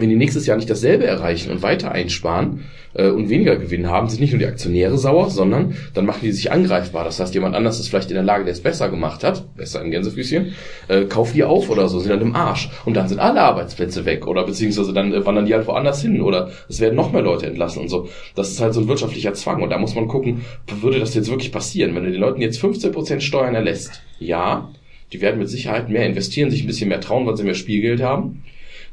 wenn 0.00 0.08
die 0.08 0.16
nächstes 0.16 0.46
Jahr 0.46 0.56
nicht 0.56 0.70
dasselbe 0.70 1.06
erreichen 1.06 1.50
und 1.50 1.62
weiter 1.62 1.92
einsparen 1.92 2.64
äh, 2.94 3.08
und 3.08 3.28
weniger 3.28 3.56
Gewinn 3.56 3.88
haben, 3.88 4.08
sind 4.08 4.20
nicht 4.20 4.32
nur 4.32 4.38
die 4.38 4.46
Aktionäre 4.46 4.98
sauer, 4.98 5.30
sondern 5.30 5.74
dann 5.94 6.06
machen 6.06 6.20
die 6.22 6.32
sich 6.32 6.52
angreifbar. 6.52 7.04
Das 7.04 7.20
heißt, 7.20 7.34
jemand 7.34 7.54
anders 7.54 7.80
ist 7.80 7.88
vielleicht 7.88 8.10
in 8.10 8.14
der 8.14 8.24
Lage, 8.24 8.44
der 8.44 8.52
es 8.52 8.60
besser 8.60 8.88
gemacht 8.88 9.24
hat, 9.24 9.56
besser 9.56 9.82
in 9.82 9.90
Gänsefüßchen, 9.90 10.54
äh, 10.88 11.04
kauft 11.04 11.34
die 11.34 11.44
auf 11.44 11.70
oder 11.70 11.88
so, 11.88 11.98
sind 12.00 12.10
dann 12.10 12.20
im 12.20 12.34
Arsch. 12.34 12.70
Und 12.84 12.94
dann 12.94 13.08
sind 13.08 13.20
alle 13.20 13.40
Arbeitsplätze 13.40 14.04
weg 14.04 14.26
oder 14.26 14.44
beziehungsweise 14.44 14.92
dann 14.92 15.12
äh, 15.12 15.24
wandern 15.24 15.46
die 15.46 15.54
halt 15.54 15.66
woanders 15.66 16.02
hin 16.02 16.20
oder 16.20 16.50
es 16.68 16.80
werden 16.80 16.96
noch 16.96 17.12
mehr 17.12 17.22
Leute 17.22 17.46
entlassen 17.46 17.82
und 17.82 17.88
so. 17.88 18.08
Das 18.34 18.50
ist 18.50 18.60
halt 18.60 18.74
so 18.74 18.80
ein 18.80 18.88
wirtschaftlicher 18.88 19.34
Zwang 19.34 19.62
und 19.62 19.70
da 19.70 19.78
muss 19.78 19.94
man 19.94 20.08
gucken, 20.08 20.44
würde 20.80 20.98
das 20.98 21.14
jetzt 21.14 21.30
wirklich 21.30 21.52
passieren, 21.52 21.94
wenn 21.94 22.04
du 22.04 22.10
den 22.10 22.20
Leuten 22.20 22.40
jetzt 22.40 22.62
15% 22.62 23.20
Steuern 23.20 23.54
erlässt. 23.54 24.02
Ja, 24.18 24.70
die 25.12 25.20
werden 25.20 25.38
mit 25.38 25.48
Sicherheit 25.48 25.88
mehr 25.88 26.06
investieren, 26.06 26.50
sich 26.50 26.64
ein 26.64 26.66
bisschen 26.66 26.88
mehr 26.88 27.00
trauen, 27.00 27.26
weil 27.26 27.36
sie 27.36 27.44
mehr 27.44 27.54
Spielgeld 27.54 28.02
haben. 28.02 28.42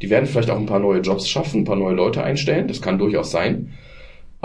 Die 0.02 0.10
werden 0.10 0.26
vielleicht 0.26 0.50
auch 0.50 0.60
ein 0.60 0.66
paar 0.66 0.80
neue 0.80 1.02
Jobs 1.02 1.28
schaffen, 1.28 1.62
ein 1.62 1.66
paar 1.66 1.76
neue 1.76 1.96
Leute 1.96 2.24
einstellen. 2.24 2.68
Das 2.68 2.82
kann 2.82 2.98
durchaus 2.98 3.32
sein. 3.32 3.74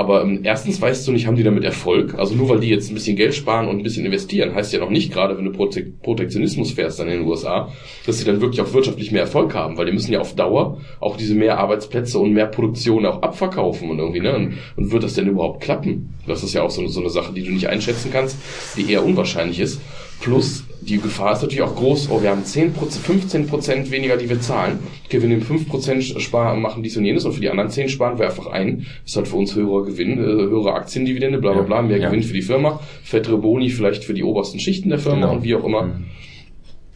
Aber 0.00 0.22
ähm, 0.22 0.40
erstens 0.44 0.80
weißt 0.80 1.06
du 1.06 1.12
nicht, 1.12 1.26
haben 1.26 1.36
die 1.36 1.42
damit 1.42 1.62
Erfolg? 1.62 2.14
Also 2.14 2.34
nur 2.34 2.48
weil 2.48 2.60
die 2.60 2.70
jetzt 2.70 2.90
ein 2.90 2.94
bisschen 2.94 3.16
Geld 3.16 3.34
sparen 3.34 3.68
und 3.68 3.76
ein 3.76 3.82
bisschen 3.82 4.06
investieren, 4.06 4.54
heißt 4.54 4.72
ja 4.72 4.78
noch 4.78 4.88
nicht, 4.88 5.12
gerade 5.12 5.36
wenn 5.36 5.44
du 5.44 5.52
Prote 5.52 5.82
Protektionismus 5.82 6.72
fährst 6.72 6.98
dann 6.98 7.08
in 7.08 7.18
den 7.18 7.26
USA, 7.26 7.70
dass 8.06 8.18
sie 8.18 8.24
dann 8.24 8.40
wirklich 8.40 8.62
auch 8.62 8.72
wirtschaftlich 8.72 9.12
mehr 9.12 9.20
Erfolg 9.20 9.54
haben, 9.54 9.76
weil 9.76 9.84
die 9.84 9.92
müssen 9.92 10.10
ja 10.10 10.20
auf 10.20 10.34
Dauer 10.34 10.80
auch 11.00 11.18
diese 11.18 11.34
mehr 11.34 11.58
Arbeitsplätze 11.58 12.18
und 12.18 12.32
mehr 12.32 12.46
Produktion 12.46 13.04
auch 13.04 13.20
abverkaufen 13.20 13.90
und 13.90 13.98
irgendwie, 13.98 14.20
ne? 14.20 14.34
Und, 14.34 14.54
und 14.76 14.90
wird 14.90 15.02
das 15.02 15.12
denn 15.12 15.28
überhaupt 15.28 15.60
klappen? 15.60 16.14
Das 16.26 16.42
ist 16.42 16.54
ja 16.54 16.62
auch 16.62 16.70
so, 16.70 16.86
so 16.86 17.00
eine 17.00 17.10
Sache, 17.10 17.34
die 17.34 17.42
du 17.42 17.52
nicht 17.52 17.68
einschätzen 17.68 18.10
kannst, 18.10 18.38
die 18.78 18.90
eher 18.90 19.04
unwahrscheinlich 19.04 19.60
ist. 19.60 19.82
Plus, 20.22 20.64
die 20.82 20.98
Gefahr 20.98 21.32
ist 21.34 21.42
natürlich 21.42 21.62
auch 21.62 21.74
groß, 21.76 22.08
oh, 22.10 22.22
wir 22.22 22.30
haben 22.30 22.42
10%, 22.42 22.70
15% 23.06 23.90
weniger, 23.90 24.16
die 24.16 24.28
wir 24.28 24.40
zahlen. 24.40 24.78
Okay, 25.06 25.20
wir 25.20 25.28
nehmen 25.28 25.42
5% 25.42 26.18
sparen, 26.20 26.60
machen 26.60 26.82
dies 26.82 26.96
und 26.96 27.04
jenes 27.04 27.24
und 27.24 27.32
für 27.32 27.40
die 27.40 27.50
anderen 27.50 27.70
10 27.70 27.88
sparen 27.88 28.18
wir 28.18 28.26
einfach 28.26 28.46
ein. 28.46 28.86
Ist 29.04 29.16
halt 29.16 29.28
für 29.28 29.36
uns 29.36 29.54
höherer 29.54 29.84
Gewinn, 29.84 30.12
äh, 30.18 30.22
höhere 30.22 30.72
Aktiendividende, 30.74 31.38
bla 31.38 31.52
bla 31.52 31.62
bla, 31.62 31.82
mehr 31.82 31.98
Ja. 31.98 32.08
Gewinn 32.08 32.22
für 32.22 32.32
die 32.32 32.42
Firma, 32.42 32.80
fettere 33.02 33.38
Boni 33.38 33.70
vielleicht 33.70 34.04
für 34.04 34.14
die 34.14 34.24
obersten 34.24 34.58
Schichten 34.58 34.88
der 34.88 34.98
Firma 34.98 35.20
Genau. 35.26 35.32
und 35.34 35.42
wie 35.44 35.54
auch 35.54 35.64
immer. 35.64 35.82
Mhm. 35.82 36.04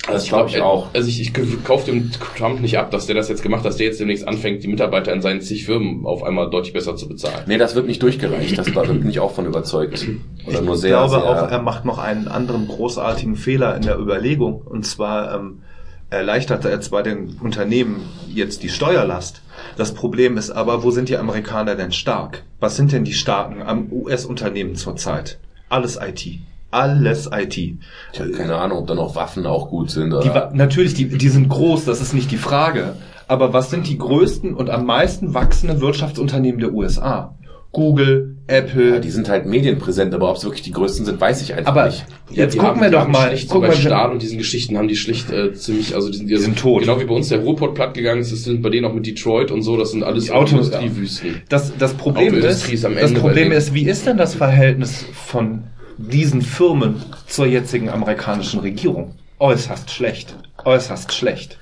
Also 0.06 0.28
glaub 0.28 0.48
ich 0.48 0.54
glaub, 0.54 0.66
auch. 0.66 0.88
Also 0.92 1.08
ich, 1.08 1.20
ich 1.20 1.64
kaufe 1.64 1.90
dem 1.90 2.10
Trump 2.36 2.60
nicht 2.60 2.78
ab, 2.78 2.90
dass 2.90 3.06
der 3.06 3.14
das 3.14 3.28
jetzt 3.28 3.42
gemacht 3.42 3.60
hat, 3.60 3.66
dass 3.66 3.76
der 3.76 3.86
jetzt 3.86 4.00
demnächst 4.00 4.26
anfängt, 4.26 4.62
die 4.62 4.68
Mitarbeiter 4.68 5.12
in 5.12 5.22
seinen 5.22 5.40
zig 5.40 5.64
Firmen 5.64 6.04
auf 6.04 6.22
einmal 6.22 6.50
deutlich 6.50 6.72
besser 6.72 6.96
zu 6.96 7.08
bezahlen. 7.08 7.44
Nee, 7.46 7.58
das 7.58 7.74
wird 7.74 7.86
nicht 7.86 8.02
durchgereicht. 8.02 8.58
Das, 8.58 8.70
da 8.72 8.82
bin 8.82 9.08
ich 9.08 9.20
auch 9.20 9.32
von 9.32 9.46
überzeugt. 9.46 10.06
Oder 10.46 10.60
nur 10.60 10.74
ich 10.74 10.82
sehr, 10.82 10.90
glaube 10.90 11.10
sehr, 11.10 11.24
auch, 11.24 11.50
er 11.50 11.62
macht 11.62 11.84
noch 11.84 11.98
einen 11.98 12.28
anderen 12.28 12.68
großartigen 12.68 13.36
Fehler 13.36 13.76
in 13.76 13.82
der 13.82 13.98
Überlegung. 13.98 14.60
Und 14.60 14.84
zwar 14.84 15.34
ähm, 15.34 15.62
erleichtert 16.10 16.64
er 16.64 16.80
zwar 16.80 17.02
den 17.02 17.38
Unternehmen 17.40 18.02
jetzt 18.28 18.62
die 18.62 18.68
Steuerlast. 18.68 19.42
Das 19.76 19.94
Problem 19.94 20.36
ist 20.36 20.50
aber, 20.50 20.82
wo 20.82 20.90
sind 20.90 21.08
die 21.08 21.16
Amerikaner 21.16 21.74
denn 21.76 21.92
stark? 21.92 22.44
Was 22.60 22.76
sind 22.76 22.92
denn 22.92 23.04
die 23.04 23.14
Starken 23.14 23.62
am 23.62 23.90
US-Unternehmen 23.90 24.76
zurzeit? 24.76 25.38
Alles 25.68 25.98
IT. 26.00 26.40
Alles 26.74 27.30
IT. 27.32 27.56
ich 27.56 28.20
habe 28.20 28.30
keine 28.32 28.56
Ahnung, 28.56 28.78
ob 28.78 28.86
da 28.86 28.94
noch 28.94 29.14
Waffen 29.14 29.46
auch 29.46 29.68
gut 29.70 29.90
sind. 29.90 30.12
Oder? 30.12 30.22
Die, 30.22 30.28
wa- 30.30 30.50
natürlich, 30.52 30.94
die, 30.94 31.06
die 31.08 31.28
sind 31.28 31.48
groß, 31.48 31.84
das 31.84 32.00
ist 32.00 32.12
nicht 32.14 32.30
die 32.30 32.36
Frage. 32.36 32.94
Aber 33.28 33.52
was 33.52 33.70
sind 33.70 33.88
die 33.88 33.96
größten 33.96 34.52
und 34.54 34.68
am 34.70 34.84
meisten 34.84 35.32
wachsenden 35.34 35.80
Wirtschaftsunternehmen 35.80 36.60
der 36.60 36.72
USA? 36.74 37.34
Google, 37.72 38.36
Apple. 38.46 38.90
ja, 38.94 38.98
die 39.00 39.10
sind 39.10 39.28
halt 39.28 39.46
medienpräsent, 39.46 40.14
aber 40.14 40.30
ob 40.30 40.36
es 40.36 40.44
wirklich 40.44 40.62
die 40.62 40.70
größten 40.70 41.04
sind, 41.06 41.20
weiß 41.20 41.42
ich 41.42 41.54
einfach 41.54 41.72
aber 41.72 41.86
nicht. 41.86 42.04
jetzt 42.30 42.54
Die 42.54 42.58
gucken 42.58 42.74
haben- 42.76 42.82
wir 42.82 42.90
doch 42.90 43.08
mal. 43.08 43.28
Schlicht, 43.28 43.48
so 43.48 43.54
Gucken 43.54 43.70
bei 43.70 43.74
wir, 43.74 43.80
Stahl 43.80 44.12
und 44.12 44.22
diesen 44.22 44.38
Geschichten 44.38 44.76
haben 44.78 44.86
die 44.86 44.94
schlicht 44.94 45.30
äh, 45.32 45.54
ziemlich, 45.54 45.94
also 45.96 46.08
die 46.08 46.18
sind, 46.18 46.30
die 46.30 46.36
sind 46.36 46.56
tot. 46.58 46.82
Genau 46.82 47.00
wie 47.00 47.04
bei 47.04 47.14
uns 47.14 47.30
der 47.30 47.40
Ruhrpott 47.40 47.74
platt 47.74 47.94
gegangen 47.94 48.20
ist, 48.20 48.30
das 48.30 48.44
sind 48.44 48.62
bei 48.62 48.70
denen 48.70 48.84
auch 48.86 48.92
mit 48.92 49.06
Detroit 49.06 49.50
und 49.50 49.62
so, 49.62 49.76
das 49.76 49.90
sind 49.90 50.04
alles. 50.04 50.28
Industriewüsten. 50.28 51.42
Das, 51.48 51.72
das 51.76 51.94
Problem 51.94 52.34
ist, 52.34 52.70
ist 52.70 52.84
am 52.84 52.94
das 52.94 53.12
Problem 53.14 53.50
ist, 53.50 53.74
wie 53.74 53.86
ist 53.88 54.06
denn 54.06 54.18
das 54.18 54.34
Verhältnis 54.36 55.04
von 55.12 55.64
diesen 55.98 56.42
Firmen 56.42 57.02
zur 57.26 57.46
jetzigen 57.46 57.88
amerikanischen 57.88 58.60
Regierung? 58.60 59.14
Äußerst 59.38 59.90
schlecht. 59.90 60.34
Äußerst 60.64 61.12
schlecht. 61.12 61.58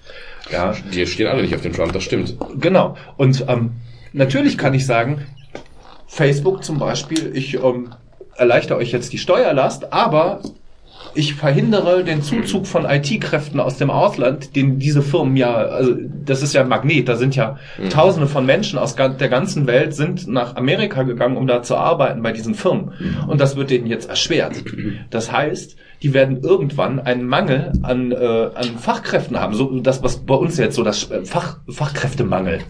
Ja, 0.51 0.74
Die 0.93 1.07
stehen 1.07 1.28
alle 1.28 1.43
nicht 1.43 1.55
auf 1.55 1.62
dem 1.62 1.72
Trump, 1.72 1.93
das 1.93 2.05
stimmt. 2.05 2.37
genau. 2.61 2.97
Und 3.16 3.45
ähm, 3.49 3.72
natürlich 4.12 4.59
kann 4.59 4.74
ich 4.74 4.85
sagen, 4.87 5.26
Facebook 6.07 6.64
zum 6.64 6.78
Beispiel, 6.78 7.30
ich 7.35 7.55
ähm, 7.55 7.95
erleichter 8.37 8.76
euch 8.76 8.93
jetzt 8.93 9.12
die 9.12 9.18
Steuerlast, 9.18 9.93
aber 9.93 10.41
ich 11.14 11.34
verhindere 11.34 12.04
den 12.04 12.22
Zuzug 12.22 12.66
von 12.66 12.84
IT-Kräften 12.84 13.60
aus 13.60 13.76
dem 13.76 13.90
Ausland, 13.90 14.56
den 14.56 14.78
diese 14.78 15.02
Firmen 15.02 15.36
ja, 15.36 15.54
also 15.54 15.94
das 16.24 16.42
ist 16.42 16.54
ja 16.54 16.62
ein 16.62 16.68
Magnet, 16.68 17.08
da 17.08 17.16
sind 17.16 17.36
ja 17.36 17.58
Tausende 17.90 18.28
von 18.28 18.46
Menschen 18.46 18.78
aus 18.78 18.94
der 18.96 19.28
ganzen 19.28 19.66
Welt 19.66 19.94
sind 19.94 20.26
nach 20.28 20.56
Amerika 20.56 21.02
gegangen, 21.02 21.36
um 21.36 21.46
da 21.46 21.62
zu 21.62 21.76
arbeiten 21.76 22.22
bei 22.22 22.32
diesen 22.32 22.54
Firmen. 22.54 22.92
Und 23.26 23.40
das 23.40 23.56
wird 23.56 23.70
denen 23.70 23.86
jetzt 23.86 24.08
erschwert. 24.08 24.62
Das 25.10 25.30
heißt, 25.30 25.76
die 26.02 26.14
werden 26.14 26.42
irgendwann 26.42 26.98
einen 26.98 27.26
Mangel 27.26 27.72
an, 27.82 28.10
äh, 28.12 28.50
an 28.54 28.78
Fachkräften 28.78 29.38
haben, 29.38 29.54
so 29.54 29.78
das, 29.80 30.02
was 30.02 30.18
bei 30.18 30.34
uns 30.34 30.58
jetzt 30.58 30.74
so 30.74 30.82
das 30.82 31.10
äh, 31.10 31.24
Fach, 31.24 31.58
Fachkräftemangel. 31.68 32.60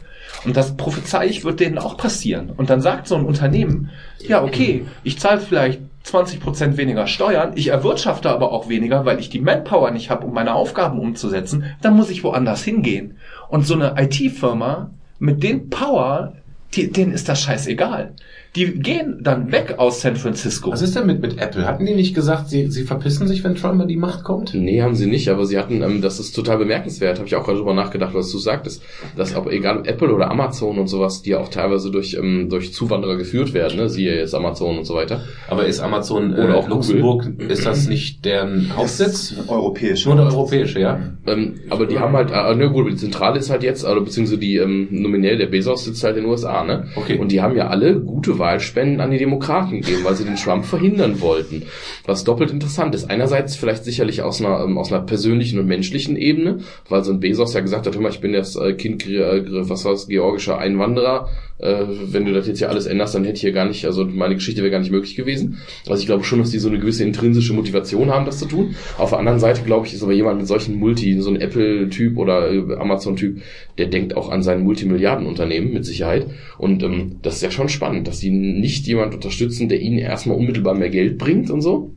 Und 0.44 0.56
das 0.56 0.76
prophezei 0.76 1.26
ich, 1.26 1.44
wird 1.44 1.60
denen 1.60 1.78
auch 1.78 1.96
passieren. 1.96 2.50
Und 2.50 2.68
dann 2.68 2.80
sagt 2.80 3.06
so 3.06 3.14
ein 3.14 3.24
Unternehmen, 3.24 3.90
ja, 4.26 4.42
okay, 4.42 4.86
ich 5.02 5.18
zahle 5.18 5.40
vielleicht 5.40 5.80
20% 6.04 6.76
weniger 6.76 7.06
Steuern, 7.06 7.52
ich 7.54 7.68
erwirtschafte 7.68 8.30
aber 8.30 8.52
auch 8.52 8.68
weniger, 8.68 9.04
weil 9.04 9.20
ich 9.20 9.30
die 9.30 9.40
Manpower 9.40 9.90
nicht 9.90 10.10
habe, 10.10 10.26
um 10.26 10.34
meine 10.34 10.54
Aufgaben 10.54 10.98
umzusetzen, 10.98 11.64
dann 11.80 11.96
muss 11.96 12.10
ich 12.10 12.24
woanders 12.24 12.64
hingehen. 12.64 13.18
Und 13.48 13.66
so 13.66 13.74
eine 13.74 13.94
IT-Firma 13.96 14.90
mit 15.18 15.42
den 15.42 15.70
Power, 15.70 16.34
die, 16.74 16.90
denen 16.90 17.12
ist 17.12 17.28
das 17.28 17.42
scheißegal. 17.42 18.14
Die 18.54 18.66
gehen 18.66 19.20
dann 19.22 19.50
weg 19.50 19.76
aus 19.78 20.02
San 20.02 20.16
Francisco. 20.16 20.70
Was 20.72 20.82
ist 20.82 20.94
denn 20.94 21.06
mit, 21.06 21.22
mit 21.22 21.40
Apple? 21.40 21.64
Hatten 21.64 21.86
die 21.86 21.94
nicht 21.94 22.14
gesagt, 22.14 22.50
sie, 22.50 22.70
sie 22.70 22.84
verpissen 22.84 23.26
sich, 23.26 23.42
wenn 23.44 23.54
Trump 23.54 23.80
an 23.80 23.88
die 23.88 23.96
Macht 23.96 24.24
kommt? 24.24 24.52
Nee, 24.52 24.82
haben 24.82 24.94
sie 24.94 25.06
nicht, 25.06 25.30
aber 25.30 25.46
sie 25.46 25.58
hatten, 25.58 25.80
ähm, 25.80 26.02
das 26.02 26.20
ist 26.20 26.32
total 26.32 26.58
bemerkenswert, 26.58 27.16
habe 27.16 27.26
ich 27.26 27.34
auch 27.34 27.44
gerade 27.44 27.56
drüber 27.56 27.72
nachgedacht, 27.72 28.12
was 28.12 28.30
du 28.30 28.36
sagtest, 28.36 28.82
dass 29.16 29.34
ob 29.34 29.50
egal 29.50 29.78
ob 29.78 29.86
Apple 29.86 30.12
oder 30.12 30.30
Amazon 30.30 30.78
und 30.78 30.88
sowas, 30.88 31.22
die 31.22 31.30
ja 31.30 31.38
auch 31.38 31.48
teilweise 31.48 31.90
durch, 31.90 32.14
ähm, 32.14 32.50
durch 32.50 32.74
Zuwanderer 32.74 33.16
geführt 33.16 33.54
werden, 33.54 33.78
ne? 33.78 33.88
siehe 33.88 34.14
jetzt 34.14 34.34
Amazon 34.34 34.76
und 34.76 34.84
so 34.84 34.94
weiter. 34.96 35.22
Aber 35.48 35.64
ist 35.64 35.80
Amazon 35.80 36.34
Oder 36.34 36.50
äh, 36.50 36.52
auch 36.52 36.68
Luxemburg, 36.68 37.30
ist 37.48 37.64
das 37.64 37.88
nicht 37.88 38.22
deren 38.26 38.76
Hauptsitz? 38.76 39.34
Europäisch. 39.48 40.04
Nur 40.04 40.16
der 40.16 40.26
europäische, 40.26 40.78
ja? 40.78 41.00
Ähm, 41.26 41.54
aber 41.70 41.86
die 41.86 41.98
haben 41.98 42.14
halt, 42.14 42.30
äh, 42.30 42.54
ne 42.54 42.70
gut, 42.70 42.90
die 42.90 42.96
Zentrale 42.96 43.38
ist 43.38 43.48
halt 43.48 43.62
jetzt, 43.62 43.82
oder 43.82 44.02
beziehungsweise 44.02 44.38
die 44.38 44.56
ähm, 44.56 44.88
nominell 44.90 45.38
der 45.38 45.46
Bezos 45.46 45.86
sitzt 45.86 46.04
halt 46.04 46.18
in 46.18 46.24
den 46.24 46.30
USA, 46.30 46.64
ne? 46.64 46.88
Okay. 46.96 47.18
Und 47.18 47.32
die 47.32 47.40
haben 47.40 47.56
ja 47.56 47.68
alle 47.68 47.98
gute 47.98 48.38
Wahlspenden 48.42 49.00
an 49.00 49.10
die 49.10 49.18
Demokraten 49.18 49.80
gegeben, 49.80 50.04
weil 50.04 50.16
sie 50.16 50.24
den 50.24 50.36
Trump 50.36 50.66
verhindern 50.66 51.20
wollten. 51.22 51.62
Was 52.04 52.24
doppelt 52.24 52.50
interessant 52.50 52.94
ist. 52.94 53.08
Einerseits 53.08 53.56
vielleicht 53.56 53.84
sicherlich 53.84 54.20
aus 54.20 54.40
einer, 54.40 54.62
ähm, 54.62 54.76
aus 54.76 54.92
einer 54.92 55.02
persönlichen 55.02 55.58
und 55.58 55.66
menschlichen 55.66 56.16
Ebene, 56.16 56.58
weil 56.88 57.04
so 57.04 57.12
ein 57.12 57.20
Bezos 57.20 57.54
ja 57.54 57.60
gesagt 57.60 57.86
hat, 57.86 57.94
hör 57.94 58.02
mal, 58.02 58.10
ich 58.10 58.20
bin 58.20 58.34
das 58.34 58.56
äh, 58.56 58.74
Kind, 58.74 59.06
äh, 59.06 59.44
was 59.68 59.84
war's, 59.86 60.08
georgischer 60.08 60.58
Einwanderer, 60.58 61.28
äh, 61.62 61.86
wenn 61.88 62.24
du 62.24 62.32
das 62.32 62.46
jetzt 62.46 62.58
hier 62.58 62.68
alles 62.68 62.86
änderst, 62.86 63.14
dann 63.14 63.24
hätte 63.24 63.36
ich 63.36 63.40
hier 63.40 63.52
gar 63.52 63.66
nicht, 63.66 63.86
also 63.86 64.04
meine 64.04 64.34
Geschichte 64.34 64.62
wäre 64.62 64.70
gar 64.70 64.80
nicht 64.80 64.90
möglich 64.90 65.14
gewesen. 65.16 65.58
Also 65.88 66.00
ich 66.00 66.06
glaube 66.06 66.24
schon, 66.24 66.40
dass 66.40 66.50
die 66.50 66.58
so 66.58 66.68
eine 66.68 66.78
gewisse 66.78 67.04
intrinsische 67.04 67.54
Motivation 67.54 68.10
haben, 68.10 68.26
das 68.26 68.38
zu 68.38 68.46
tun. 68.46 68.74
Auf 68.98 69.10
der 69.10 69.18
anderen 69.18 69.38
Seite, 69.38 69.62
glaube 69.62 69.86
ich, 69.86 69.94
ist 69.94 70.02
aber 70.02 70.12
jemand 70.12 70.38
mit 70.38 70.48
solchen 70.48 70.76
Multi, 70.76 71.20
so 71.20 71.30
ein 71.30 71.40
Apple-Typ 71.40 72.18
oder 72.18 72.52
äh, 72.52 72.74
Amazon-Typ, 72.74 73.40
der 73.78 73.86
denkt 73.86 74.16
auch 74.16 74.28
an 74.28 74.42
sein 74.42 74.62
Multimilliardenunternehmen 74.62 75.72
mit 75.72 75.84
Sicherheit. 75.84 76.26
Und 76.58 76.82
ähm, 76.82 77.16
das 77.22 77.36
ist 77.36 77.42
ja 77.42 77.50
schon 77.50 77.68
spannend, 77.68 78.08
dass 78.08 78.18
die 78.18 78.30
nicht 78.30 78.86
jemand 78.86 79.14
unterstützen, 79.14 79.68
der 79.68 79.80
ihnen 79.80 79.98
erstmal 79.98 80.36
unmittelbar 80.36 80.74
mehr 80.74 80.90
Geld 80.90 81.18
bringt 81.18 81.50
und 81.50 81.60
so. 81.60 81.94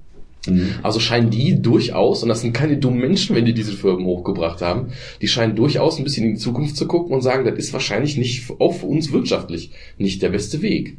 Also 0.84 1.00
scheinen 1.00 1.30
die 1.30 1.62
durchaus, 1.62 2.24
und 2.24 2.30
das 2.30 2.42
sind 2.42 2.54
keine 2.54 2.78
dummen 2.78 3.00
Menschen, 3.00 3.36
wenn 3.36 3.46
die 3.46 3.54
diese 3.54 3.74
Firmen 3.74 4.06
hochgebracht 4.06 4.62
haben, 4.62 4.90
die 5.22 5.28
scheinen 5.28 5.56
durchaus 5.56 5.98
ein 5.98 6.04
bisschen 6.04 6.26
in 6.26 6.36
die 6.36 6.40
Zukunft 6.40 6.78
zu 6.78 6.88
gucken 6.88 7.14
und 7.14 7.22
sagen, 7.22 7.46
das 7.46 7.58
ist 7.58 7.74
wahrscheinlich 7.74 8.18
nicht, 8.18 8.52
auch 8.60 8.74
für 8.74 8.86
uns 8.86 9.12
wirtschaftlich, 9.12 9.72
nicht 9.98 10.22
der 10.22 10.30
beste 10.30 10.62
Weg. 10.62 10.98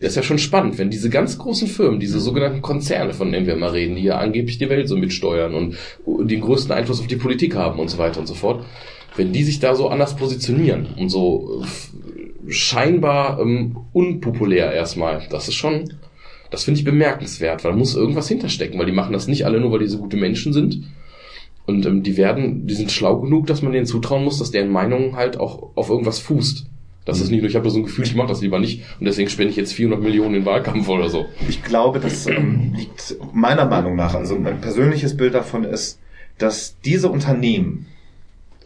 Das 0.00 0.10
ist 0.10 0.16
ja 0.16 0.22
schon 0.22 0.38
spannend, 0.38 0.78
wenn 0.78 0.90
diese 0.90 1.10
ganz 1.10 1.38
großen 1.38 1.66
Firmen, 1.66 1.98
diese 1.98 2.20
sogenannten 2.20 2.62
Konzerne, 2.62 3.14
von 3.14 3.32
denen 3.32 3.46
wir 3.46 3.54
immer 3.54 3.72
reden, 3.72 3.96
die 3.96 4.04
ja 4.04 4.18
angeblich 4.18 4.58
die 4.58 4.68
Welt 4.68 4.88
so 4.88 4.96
mitsteuern 4.96 5.54
und 5.54 5.76
den 6.06 6.40
größten 6.40 6.72
Einfluss 6.72 7.00
auf 7.00 7.08
die 7.08 7.16
Politik 7.16 7.56
haben 7.56 7.80
und 7.80 7.88
so 7.88 7.98
weiter 7.98 8.20
und 8.20 8.26
so 8.26 8.34
fort, 8.34 8.64
wenn 9.16 9.32
die 9.32 9.42
sich 9.42 9.58
da 9.58 9.74
so 9.74 9.88
anders 9.88 10.14
positionieren 10.14 10.86
und 10.96 11.08
so 11.08 11.64
äh, 11.64 12.52
scheinbar 12.52 13.40
ähm, 13.40 13.76
unpopulär 13.92 14.72
erstmal, 14.72 15.26
das 15.30 15.48
ist 15.48 15.54
schon, 15.54 15.94
das 16.50 16.64
finde 16.64 16.78
ich 16.78 16.84
bemerkenswert, 16.84 17.64
weil 17.64 17.72
da 17.72 17.76
muss 17.76 17.94
irgendwas 17.94 18.28
hinterstecken, 18.28 18.78
weil 18.78 18.86
die 18.86 18.92
machen 18.92 19.12
das 19.12 19.28
nicht 19.28 19.44
alle 19.44 19.60
nur, 19.60 19.72
weil 19.72 19.80
die 19.80 19.88
so 19.88 19.98
gute 19.98 20.16
Menschen 20.16 20.52
sind. 20.52 20.82
Und 21.66 21.84
ähm, 21.84 22.02
die 22.02 22.16
werden, 22.16 22.66
die 22.66 22.74
sind 22.74 22.90
schlau 22.90 23.20
genug, 23.20 23.46
dass 23.46 23.60
man 23.60 23.72
denen 23.72 23.84
zutrauen 23.84 24.24
muss, 24.24 24.38
dass 24.38 24.50
deren 24.50 24.70
Meinung 24.70 25.16
halt 25.16 25.38
auch 25.38 25.70
auf 25.74 25.90
irgendwas 25.90 26.18
fußt. 26.18 26.64
Das 27.04 27.20
ist 27.20 27.30
nicht 27.30 27.40
nur, 27.40 27.48
ich 27.48 27.56
habe 27.56 27.70
so 27.70 27.78
ein 27.78 27.84
Gefühl, 27.84 28.04
ich 28.04 28.14
mache 28.14 28.28
das 28.28 28.42
lieber 28.42 28.58
nicht 28.58 28.82
und 29.00 29.06
deswegen 29.06 29.30
spende 29.30 29.50
ich 29.50 29.56
jetzt 29.56 29.72
400 29.72 30.02
Millionen 30.02 30.34
in 30.34 30.40
den 30.42 30.46
Wahlkampf 30.46 30.88
oder 30.88 31.08
so. 31.08 31.24
Ich 31.48 31.62
glaube, 31.62 32.00
das 32.00 32.26
ähm, 32.26 32.74
liegt 32.76 33.16
meiner 33.32 33.64
Meinung 33.64 33.96
nach, 33.96 34.14
also 34.14 34.36
mein 34.36 34.60
persönliches 34.60 35.16
Bild 35.16 35.32
davon 35.32 35.64
ist, 35.64 35.98
dass 36.36 36.76
diese 36.84 37.08
Unternehmen, 37.08 37.86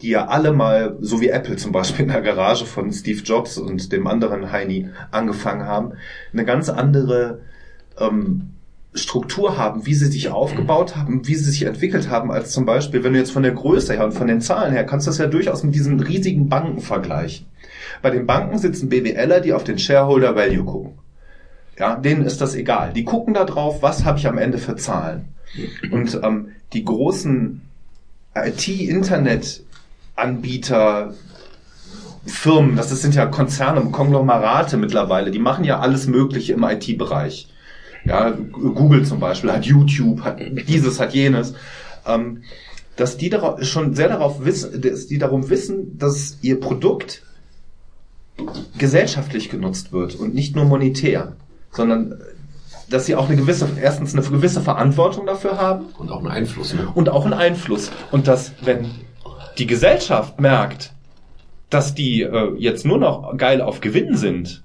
die 0.03 0.09
ja 0.09 0.27
alle 0.27 0.53
mal, 0.53 0.97
so 1.01 1.21
wie 1.21 1.29
Apple 1.29 1.55
zum 1.55 1.71
Beispiel 1.71 2.05
in 2.05 2.11
der 2.11 2.21
Garage 2.21 2.67
von 2.67 2.93
Steve 2.93 3.23
Jobs 3.23 3.59
und 3.59 3.93
dem 3.93 4.09
anderen 4.09 4.51
Heini 4.51 4.89
angefangen 5.13 5.65
haben, 5.65 5.93
eine 6.33 6.45
ganz 6.45 6.69
andere 6.69 7.43
ähm, 8.03 8.53
Struktur 8.95 9.57
haben, 9.57 9.87
wie 9.87 9.95
sie 9.95 10.05
sich 10.07 10.29
aufgebaut 10.29 10.97
haben, 10.97 11.27
wie 11.27 11.35
sie 11.35 11.51
sich 11.51 11.63
entwickelt 11.63 12.11
haben, 12.11 12.31
als 12.31 12.53
zum 12.53 12.67
Beispiel, 12.67 13.03
wenn 13.03 13.15
du 13.15 13.19
jetzt 13.19 13.33
von 13.33 13.43
der 13.43 13.53
Größe 13.53 13.95
her 13.95 14.05
und 14.05 14.13
von 14.13 14.27
den 14.27 14.43
Zahlen 14.43 14.73
her, 14.73 14.85
kannst 14.85 15.07
du 15.07 15.11
das 15.11 15.17
ja 15.19 15.29
durchaus 15.29 15.63
mit 15.63 15.75
diesen 15.75 15.99
riesigen 16.01 16.51
Banken 16.51 16.81
vergleichen. 16.81 17.47
Bei 18.03 18.11
den 18.11 18.27
Banken 18.27 18.59
sitzen 18.59 18.91
BWLer, 18.91 19.41
die 19.41 19.55
auf 19.55 19.65
den 19.65 19.79
Shareholder 19.79 20.37
Value 20.37 20.65
gucken. 20.65 20.99
Ja, 21.79 21.97
denen 21.97 22.27
ist 22.27 22.43
das 22.43 22.55
egal. 22.55 22.93
Die 22.93 23.05
gucken 23.05 23.33
da 23.33 23.45
drauf, 23.45 23.83
was 23.83 24.05
habe 24.05 24.19
ich 24.19 24.29
am 24.29 24.37
Ende 24.37 24.59
für 24.59 24.77
Zahlen. 24.77 25.29
Und 25.91 26.21
ähm, 26.23 26.49
die 26.75 26.85
großen 26.85 27.63
IT-Internet-Anbieter, 28.35 31.15
Firmen, 32.27 32.77
das 32.77 32.91
sind 32.91 33.15
ja 33.15 33.25
Konzerne, 33.27 33.81
Konglomerate 33.91 34.77
mittlerweile, 34.77 35.31
die 35.31 35.39
machen 35.39 35.65
ja 35.65 35.81
alles 35.81 36.07
Mögliche 36.07 36.53
im 36.53 36.63
IT-Bereich. 36.63 37.49
Ja, 38.05 38.31
Google 38.31 39.05
zum 39.05 39.21
Beispiel 39.21 39.53
hat 39.53 39.65
YouTube, 39.65 40.23
hat 40.23 40.41
dieses, 40.69 40.99
hat 40.99 41.15
jenes. 41.15 41.55
Ähm, 42.07 42.43
dass 42.97 43.17
die 43.17 43.31
darauf, 43.31 43.63
schon 43.65 43.95
sehr 43.95 44.09
darauf 44.09 44.45
wissen, 44.45 44.81
dass 44.81 45.07
die 45.07 45.19
darum 45.19 45.49
wissen, 45.49 45.99
dass 45.99 46.39
ihr 46.43 46.61
Produkt 46.61 47.23
gesellschaftlich 48.77 49.51
genutzt 49.51 49.93
wird 49.93 50.15
und 50.17 50.35
nicht 50.35 50.57
nur 50.57 50.65
monetär, 50.65 51.37
sondern 51.71 52.21
dass 52.91 53.07
sie 53.07 53.15
auch 53.15 53.29
eine 53.29 53.37
gewisse, 53.37 53.69
erstens 53.81 54.15
eine 54.15 54.23
gewisse 54.23 54.61
Verantwortung 54.61 55.27
dafür 55.27 55.57
haben 55.57 55.87
Und 55.99 56.11
auch 56.11 56.19
einen 56.19 56.29
Einfluss, 56.29 56.75
ne? 56.75 56.89
und 56.95 57.09
auch 57.09 57.25
einen 57.25 57.35
Einfluss. 57.35 57.91
Und 58.11 58.29
dass, 58.29 58.53
wenn 58.63 58.91
die 59.59 59.67
Gesellschaft 59.67 60.41
merkt, 60.41 60.93
dass 61.71 61.95
die 61.95 62.23
äh, 62.23 62.55
jetzt 62.59 62.85
nur 62.85 62.99
noch 62.99 63.37
geil 63.39 63.63
auf 63.63 63.81
Gewinn 63.81 64.17
sind, 64.17 64.63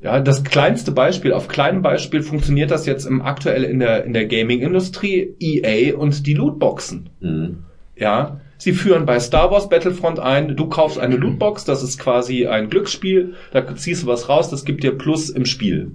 ja, 0.00 0.20
das 0.20 0.44
kleinste 0.44 0.92
Beispiel, 0.92 1.32
auf 1.32 1.48
kleinem 1.48 1.82
Beispiel 1.82 2.22
funktioniert 2.22 2.70
das 2.70 2.86
jetzt 2.86 3.06
im 3.06 3.22
aktuell 3.22 3.64
in 3.64 3.78
der, 3.78 4.04
in 4.04 4.12
der 4.12 4.26
Gaming-Industrie, 4.26 5.34
EA 5.40 5.96
und 5.96 6.26
die 6.26 6.34
Lootboxen. 6.34 7.08
Mhm. 7.20 7.64
Ja, 7.96 8.40
sie 8.58 8.72
führen 8.72 9.06
bei 9.06 9.18
Star 9.20 9.50
Wars 9.50 9.70
Battlefront 9.70 10.18
ein, 10.18 10.54
du 10.54 10.68
kaufst 10.68 10.98
eine 10.98 11.16
Lootbox, 11.16 11.64
das 11.64 11.82
ist 11.82 11.98
quasi 11.98 12.46
ein 12.46 12.68
Glücksspiel, 12.68 13.34
da 13.52 13.74
ziehst 13.74 14.02
du 14.02 14.06
was 14.06 14.28
raus, 14.28 14.50
das 14.50 14.66
gibt 14.66 14.84
dir 14.84 14.92
Plus 14.92 15.30
im 15.30 15.46
Spiel. 15.46 15.92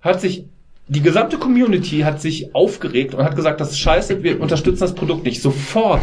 Hat 0.00 0.20
sich, 0.20 0.44
die 0.86 1.02
gesamte 1.02 1.38
Community 1.38 2.00
hat 2.00 2.20
sich 2.20 2.54
aufgeregt 2.54 3.14
und 3.14 3.24
hat 3.24 3.34
gesagt, 3.34 3.60
das 3.60 3.72
ist 3.72 3.80
scheiße, 3.80 4.22
wir 4.22 4.40
unterstützen 4.40 4.80
das 4.80 4.94
Produkt 4.94 5.24
nicht. 5.24 5.42
Sofort 5.42 6.02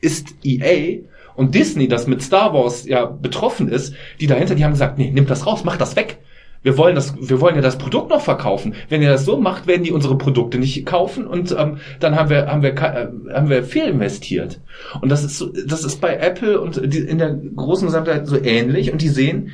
ist 0.00 0.36
EA 0.44 1.00
und 1.38 1.54
Disney, 1.54 1.86
das 1.86 2.08
mit 2.08 2.20
Star 2.20 2.52
Wars 2.52 2.84
ja 2.84 3.06
betroffen 3.06 3.68
ist, 3.68 3.94
die 4.20 4.26
dahinter, 4.26 4.56
die 4.56 4.64
haben 4.64 4.72
gesagt, 4.72 4.98
nee, 4.98 5.12
nimmt 5.12 5.30
das 5.30 5.46
raus, 5.46 5.62
macht 5.62 5.80
das 5.80 5.94
weg. 5.94 6.18
Wir 6.62 6.76
wollen 6.76 6.96
das, 6.96 7.14
wir 7.16 7.40
wollen 7.40 7.54
ja 7.54 7.60
das 7.60 7.78
Produkt 7.78 8.10
noch 8.10 8.22
verkaufen. 8.22 8.74
Wenn 8.88 9.02
ihr 9.02 9.10
das 9.10 9.24
so 9.24 9.36
macht, 9.38 9.68
werden 9.68 9.84
die 9.84 9.92
unsere 9.92 10.18
Produkte 10.18 10.58
nicht 10.58 10.84
kaufen 10.84 11.28
und 11.28 11.54
ähm, 11.56 11.78
dann 12.00 12.16
haben 12.16 12.28
wir, 12.28 12.48
haben 12.48 12.62
wir, 12.62 12.72
äh, 12.72 13.06
haben 13.32 13.48
wir 13.48 13.62
fehlinvestiert. 13.62 14.60
Und 15.00 15.10
das 15.10 15.22
ist 15.22 15.38
so, 15.38 15.52
das 15.64 15.84
ist 15.84 16.00
bei 16.00 16.16
Apple 16.16 16.60
und 16.60 16.92
die, 16.92 16.98
in 16.98 17.18
der 17.18 17.34
großen 17.34 17.86
Gesamtheit 17.86 18.26
so 18.26 18.36
ähnlich. 18.42 18.90
Und 18.90 19.00
die 19.00 19.08
sehen, 19.08 19.52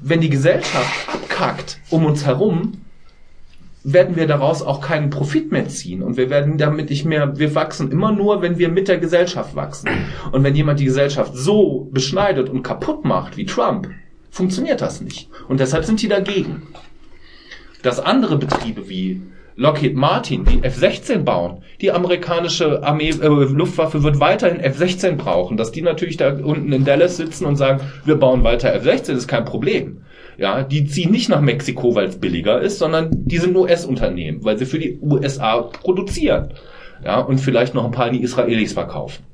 wenn 0.00 0.22
die 0.22 0.30
Gesellschaft 0.30 1.06
abkackt 1.12 1.80
um 1.90 2.06
uns 2.06 2.24
herum, 2.24 2.78
werden 3.88 4.16
wir 4.16 4.26
daraus 4.26 4.62
auch 4.62 4.80
keinen 4.80 5.10
Profit 5.10 5.52
mehr 5.52 5.68
ziehen. 5.68 6.02
Und 6.02 6.16
wir 6.16 6.28
werden 6.28 6.58
damit 6.58 6.90
nicht 6.90 7.04
mehr, 7.04 7.38
wir 7.38 7.54
wachsen 7.54 7.92
immer 7.92 8.10
nur, 8.10 8.42
wenn 8.42 8.58
wir 8.58 8.68
mit 8.68 8.88
der 8.88 8.98
Gesellschaft 8.98 9.54
wachsen. 9.54 9.88
Und 10.32 10.42
wenn 10.42 10.56
jemand 10.56 10.80
die 10.80 10.86
Gesellschaft 10.86 11.32
so 11.36 11.88
beschneidet 11.92 12.48
und 12.48 12.64
kaputt 12.64 13.04
macht, 13.04 13.36
wie 13.36 13.46
Trump, 13.46 13.88
funktioniert 14.28 14.80
das 14.80 15.00
nicht. 15.00 15.30
Und 15.46 15.60
deshalb 15.60 15.84
sind 15.84 16.02
die 16.02 16.08
dagegen. 16.08 16.62
Dass 17.82 18.00
andere 18.00 18.36
Betriebe 18.38 18.88
wie 18.88 19.22
Lockheed 19.54 19.94
Martin, 19.94 20.44
die 20.44 20.64
F-16 20.64 21.18
bauen, 21.18 21.62
die 21.80 21.92
amerikanische 21.92 22.82
Armee, 22.82 23.10
äh, 23.10 23.28
Luftwaffe 23.28 24.02
wird 24.02 24.18
weiterhin 24.18 24.58
F-16 24.58 25.12
brauchen. 25.12 25.56
Dass 25.56 25.70
die 25.70 25.82
natürlich 25.82 26.16
da 26.16 26.32
unten 26.32 26.72
in 26.72 26.84
Dallas 26.84 27.18
sitzen 27.18 27.46
und 27.46 27.54
sagen, 27.54 27.82
wir 28.04 28.16
bauen 28.16 28.42
weiter 28.42 28.74
F-16, 28.74 29.12
ist 29.12 29.28
kein 29.28 29.44
Problem. 29.44 30.02
Ja, 30.38 30.62
die 30.62 30.86
ziehen 30.86 31.10
nicht 31.10 31.28
nach 31.28 31.40
Mexiko, 31.40 31.94
weil 31.94 32.06
es 32.06 32.18
billiger 32.18 32.60
ist, 32.60 32.78
sondern 32.78 33.10
die 33.12 33.38
sind 33.38 33.56
US-Unternehmen, 33.56 34.44
weil 34.44 34.58
sie 34.58 34.66
für 34.66 34.78
die 34.78 34.98
USA 35.00 35.62
produzieren. 35.62 36.50
Ja, 37.04 37.20
und 37.20 37.38
vielleicht 37.38 37.74
noch 37.74 37.84
ein 37.84 37.90
paar 37.90 38.06
an 38.06 38.12
die 38.12 38.22
Israelis 38.22 38.72
verkaufen. 38.72 39.24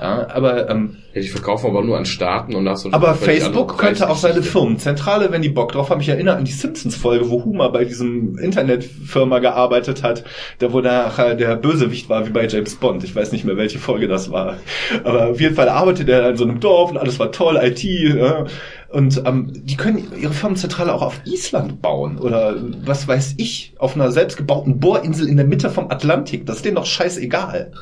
Ja, 0.00 0.28
aber 0.30 0.70
ähm, 0.70 0.96
Ja, 1.12 1.20
die 1.20 1.28
verkaufen 1.28 1.66
aber 1.66 1.84
nur 1.84 1.98
an 1.98 2.06
Staaten 2.06 2.54
und 2.54 2.64
das 2.64 2.86
aber 2.90 3.14
Facebook 3.14 3.76
könnte 3.76 4.08
auch 4.08 4.16
seine 4.16 4.42
Firmenzentrale, 4.42 5.30
wenn 5.30 5.42
die 5.42 5.50
Bock 5.50 5.72
drauf 5.72 5.90
haben. 5.90 6.00
Ich 6.00 6.08
erinnere 6.08 6.36
an 6.36 6.44
die 6.44 6.52
Simpsons-Folge, 6.52 7.28
wo 7.28 7.44
Homer 7.44 7.70
bei 7.70 7.84
diesem 7.84 8.38
Internetfirma 8.38 9.40
gearbeitet 9.40 10.02
hat, 10.02 10.24
da 10.58 10.72
wo 10.72 10.80
nachher 10.80 11.34
der 11.34 11.54
Bösewicht 11.56 12.08
war, 12.08 12.26
wie 12.26 12.30
bei 12.30 12.46
James 12.46 12.76
Bond. 12.76 13.04
Ich 13.04 13.14
weiß 13.14 13.32
nicht 13.32 13.44
mehr, 13.44 13.58
welche 13.58 13.78
Folge 13.78 14.08
das 14.08 14.30
war. 14.30 14.56
Aber 15.04 15.30
auf 15.30 15.40
jeden 15.40 15.54
Fall 15.54 15.68
arbeitet 15.68 16.08
er 16.08 16.30
in 16.30 16.36
so 16.36 16.44
einem 16.44 16.60
Dorf 16.60 16.90
und 16.90 16.96
alles 16.96 17.18
war 17.18 17.30
toll, 17.30 17.60
IT. 17.62 17.82
Ja. 17.82 18.46
Und 18.90 19.22
ähm, 19.24 19.52
die 19.54 19.76
können 19.76 20.08
ihre 20.20 20.32
Firmenzentrale 20.32 20.92
auch 20.92 21.02
auf 21.02 21.20
Island 21.24 21.80
bauen 21.80 22.18
oder 22.18 22.56
was 22.84 23.06
weiß 23.06 23.34
ich, 23.36 23.74
auf 23.78 23.94
einer 23.94 24.10
selbstgebauten 24.10 24.80
Bohrinsel 24.80 25.28
in 25.28 25.36
der 25.36 25.46
Mitte 25.46 25.70
vom 25.70 25.90
Atlantik. 25.92 26.44
Das 26.44 26.56
ist 26.56 26.64
denen 26.64 26.76
doch 26.76 26.86
scheißegal. 26.86 27.72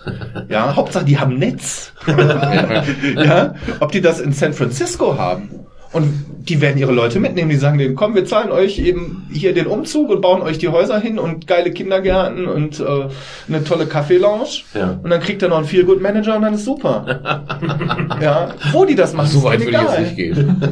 Ja, 0.49 0.77
Hauptsache 0.77 1.05
die 1.05 1.19
haben 1.19 1.39
Netz. 1.39 1.93
ja, 2.07 3.55
ob 3.81 3.93
die 3.93 4.01
das 4.01 4.21
in 4.21 4.33
San 4.33 4.53
Francisco 4.53 5.19
haben. 5.19 5.67
Und 5.93 6.27
die 6.49 6.61
werden 6.61 6.79
ihre 6.79 6.93
Leute 6.93 7.19
mitnehmen. 7.19 7.51
Die 7.51 7.57
sagen 7.57 7.79
denen, 7.79 7.95
komm, 7.95 8.15
wir 8.15 8.25
zahlen 8.25 8.51
euch 8.51 8.79
eben 8.79 9.27
hier 9.33 9.55
den 9.55 9.67
Umzug 9.67 10.11
und 10.11 10.21
bauen 10.21 10.43
euch 10.43 10.59
die 10.59 10.69
Häuser 10.69 10.99
hin 10.99 11.19
und 11.19 11.47
geile 11.47 11.71
Kindergärten 11.71 12.47
und 12.47 12.81
äh, 12.81 12.85
eine 13.49 13.65
tolle 13.65 13.87
Kaffeelounge. 13.87 14.45
Ja. 14.75 14.99
Und 15.03 15.09
dann 15.11 15.21
kriegt 15.21 15.43
er 15.43 15.49
noch 15.49 15.59
einen 15.59 15.67
Feel-Good-Manager 15.67 16.37
und 16.37 16.43
dann 16.43 16.55
ist 16.55 16.65
super. 16.65 17.49
ja, 18.21 18.55
wo 18.73 18.85
die 18.85 18.95
das 18.95 19.15
machen, 19.15 19.29
So 19.29 19.43
weit 19.45 19.61
würde 19.61 19.71
ich 19.73 19.77
jetzt 19.77 19.91
egal. 19.91 20.03
nicht 20.03 20.17
gehen. 20.17 20.63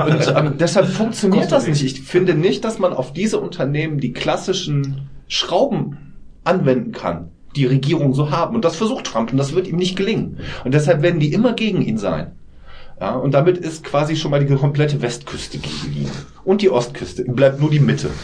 Und 0.00 0.34
ähm, 0.36 0.54
deshalb 0.58 0.86
funktioniert 0.86 1.50
das 1.52 1.66
nicht. 1.66 1.82
Ich 1.82 2.02
finde 2.02 2.34
nicht, 2.34 2.64
dass 2.64 2.78
man 2.78 2.92
auf 2.92 3.12
diese 3.12 3.40
Unternehmen 3.40 3.98
die 3.98 4.12
klassischen 4.12 5.08
Schrauben 5.28 6.14
anwenden 6.44 6.92
kann, 6.92 7.30
die 7.56 7.66
Regierung 7.66 8.14
so 8.14 8.30
haben. 8.30 8.54
Und 8.54 8.64
das 8.64 8.76
versucht 8.76 9.06
Trump 9.06 9.32
und 9.32 9.38
das 9.38 9.54
wird 9.54 9.66
ihm 9.66 9.76
nicht 9.76 9.96
gelingen. 9.96 10.38
Und 10.64 10.74
deshalb 10.74 11.02
werden 11.02 11.20
die 11.20 11.32
immer 11.32 11.52
gegen 11.52 11.82
ihn 11.82 11.98
sein. 11.98 12.32
Ja, 13.00 13.14
und 13.14 13.32
damit 13.32 13.56
ist 13.56 13.82
quasi 13.82 14.14
schon 14.14 14.30
mal 14.30 14.44
die 14.44 14.54
komplette 14.54 15.00
Westküste 15.00 15.58
gegen 15.58 16.02
ihn. 16.02 16.10
Und 16.44 16.60
die 16.60 16.68
Ostküste. 16.68 17.24
Bleibt 17.24 17.60
nur 17.60 17.70
die 17.70 17.80
Mitte. 17.80 18.10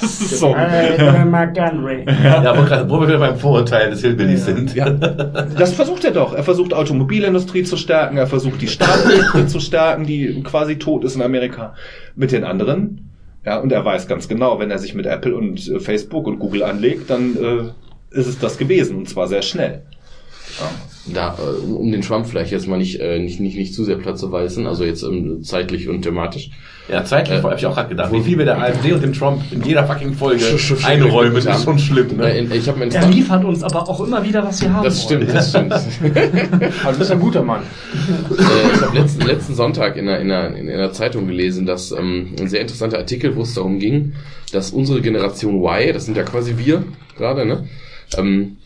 Das 0.00 0.18
ist 0.18 0.38
so. 0.38 0.54
Äh, 0.54 1.26
McGunry. 1.26 2.06
Ja, 2.06 2.88
wo, 2.88 3.00
wir 3.00 3.08
wieder 3.08 3.18
beim 3.18 3.36
Vorurteil 3.36 3.90
des 3.90 4.00
Hillbillies 4.00 4.46
sind. 4.46 4.74
Ja, 4.74 4.88
das 4.88 5.74
versucht 5.74 6.06
er 6.06 6.12
doch. 6.12 6.32
Er 6.32 6.42
versucht 6.42 6.72
Automobilindustrie 6.72 7.64
zu 7.64 7.76
stärken, 7.76 8.16
er 8.16 8.26
versucht 8.26 8.62
die 8.62 8.68
Stahlindustrie 8.68 9.46
zu 9.46 9.60
stärken, 9.60 10.06
die 10.06 10.42
quasi 10.42 10.78
tot 10.78 11.04
ist 11.04 11.16
in 11.16 11.22
Amerika. 11.22 11.74
Mit 12.16 12.32
den 12.32 12.44
anderen. 12.44 13.10
Ja, 13.44 13.58
und 13.60 13.72
er 13.72 13.84
weiß 13.84 14.08
ganz 14.08 14.26
genau, 14.26 14.58
wenn 14.58 14.70
er 14.70 14.78
sich 14.78 14.94
mit 14.94 15.04
Apple 15.04 15.36
und 15.36 15.68
äh, 15.68 15.78
Facebook 15.78 16.26
und 16.26 16.38
Google 16.38 16.62
anlegt, 16.62 17.10
dann 17.10 17.36
äh, 17.36 18.18
ist 18.18 18.26
es 18.26 18.38
das 18.38 18.56
gewesen 18.56 18.96
und 18.96 19.08
zwar 19.10 19.28
sehr 19.28 19.42
schnell. 19.42 19.82
Da, 21.12 21.36
äh, 21.38 21.66
um 21.70 21.92
den 21.92 22.00
Trump 22.00 22.26
vielleicht 22.26 22.50
jetzt 22.50 22.66
mal 22.66 22.78
nicht, 22.78 22.98
äh, 22.98 23.18
nicht, 23.18 23.38
nicht, 23.38 23.56
nicht 23.58 23.74
zu 23.74 23.84
sehr 23.84 23.96
Platz 23.96 24.20
zu 24.20 24.32
weisen, 24.32 24.66
also 24.66 24.84
jetzt 24.84 25.02
ähm, 25.02 25.42
zeitlich 25.42 25.86
und 25.90 26.00
thematisch. 26.00 26.50
Ja, 26.90 27.04
zeitlich 27.04 27.40
Äh, 27.40 27.42
habe 27.42 27.54
ich 27.56 27.66
auch 27.66 27.74
gerade 27.74 27.90
gedacht. 27.90 28.10
Wie 28.12 28.22
viel 28.22 28.38
wir 28.38 28.46
der 28.46 28.58
AfD 28.58 28.92
und 28.94 29.02
dem 29.02 29.12
Trump 29.12 29.42
in 29.50 29.62
jeder 29.64 29.84
fucking 29.86 30.14
Folge 30.14 30.44
einräumen, 30.82 31.36
ist 31.36 31.62
schon 31.64 31.78
schlimm. 31.78 32.08
Äh, 32.12 32.14
Ne? 32.14 32.38
in- 32.38 32.52
ich 32.52 32.66
habe 32.68 32.78
mir 32.78 32.90
Er 32.94 33.06
liefert 33.08 33.44
uns 33.44 33.62
aber 33.62 33.86
auch 33.88 34.00
immer 34.06 34.24
wieder, 34.24 34.42
was 34.44 34.62
wir 34.62 34.72
haben 34.72 34.84
Das 34.84 35.02
stimmt, 35.02 35.24
wollen. 35.26 35.34
das 35.34 35.50
stimmt. 35.50 35.72
Also 36.84 36.92
du 36.92 36.98
bist 36.98 37.10
ein 37.10 37.20
guter 37.20 37.42
Mann. 37.42 37.62
äh, 37.62 38.74
ich 38.74 38.80
habe 38.82 38.98
letzten, 38.98 39.26
letzten 39.26 39.54
Sonntag 39.54 39.96
in 39.96 40.08
einer, 40.08 40.20
in, 40.20 40.30
einer, 40.32 40.56
in 40.56 40.70
einer 40.70 40.92
Zeitung 40.92 41.26
gelesen, 41.26 41.66
dass 41.66 41.92
ähm, 41.92 42.34
ein 42.40 42.48
sehr 42.48 42.60
interessanter 42.62 42.96
Artikel, 42.98 43.36
wo 43.36 43.42
es 43.42 43.52
darum 43.54 43.78
ging, 43.78 44.14
dass 44.52 44.70
unsere 44.70 45.02
Generation 45.02 45.56
Y, 45.62 45.92
das 45.92 46.06
sind 46.06 46.16
ja 46.16 46.22
quasi 46.22 46.54
wir 46.56 46.82
gerade, 47.18 47.44
ne, 47.44 47.68
ähm, 48.16 48.56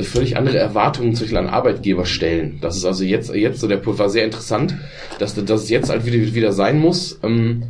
völlig 0.00 0.36
andere 0.36 0.58
Erwartungen 0.58 1.14
zum 1.14 1.24
Beispiel 1.24 1.38
an 1.38 1.48
Arbeitgeber 1.48 2.06
stellen. 2.06 2.58
Das 2.60 2.76
ist 2.76 2.84
also 2.84 3.04
jetzt, 3.04 3.34
jetzt 3.34 3.60
so 3.60 3.68
der 3.68 3.76
Punkt 3.76 3.98
war 3.98 4.08
sehr 4.08 4.24
interessant, 4.24 4.74
dass, 5.18 5.34
dass 5.34 5.62
es 5.64 5.70
jetzt 5.70 5.90
halt 5.90 6.06
wieder, 6.06 6.34
wieder 6.34 6.52
sein 6.52 6.78
muss, 6.78 7.18
ähm, 7.22 7.64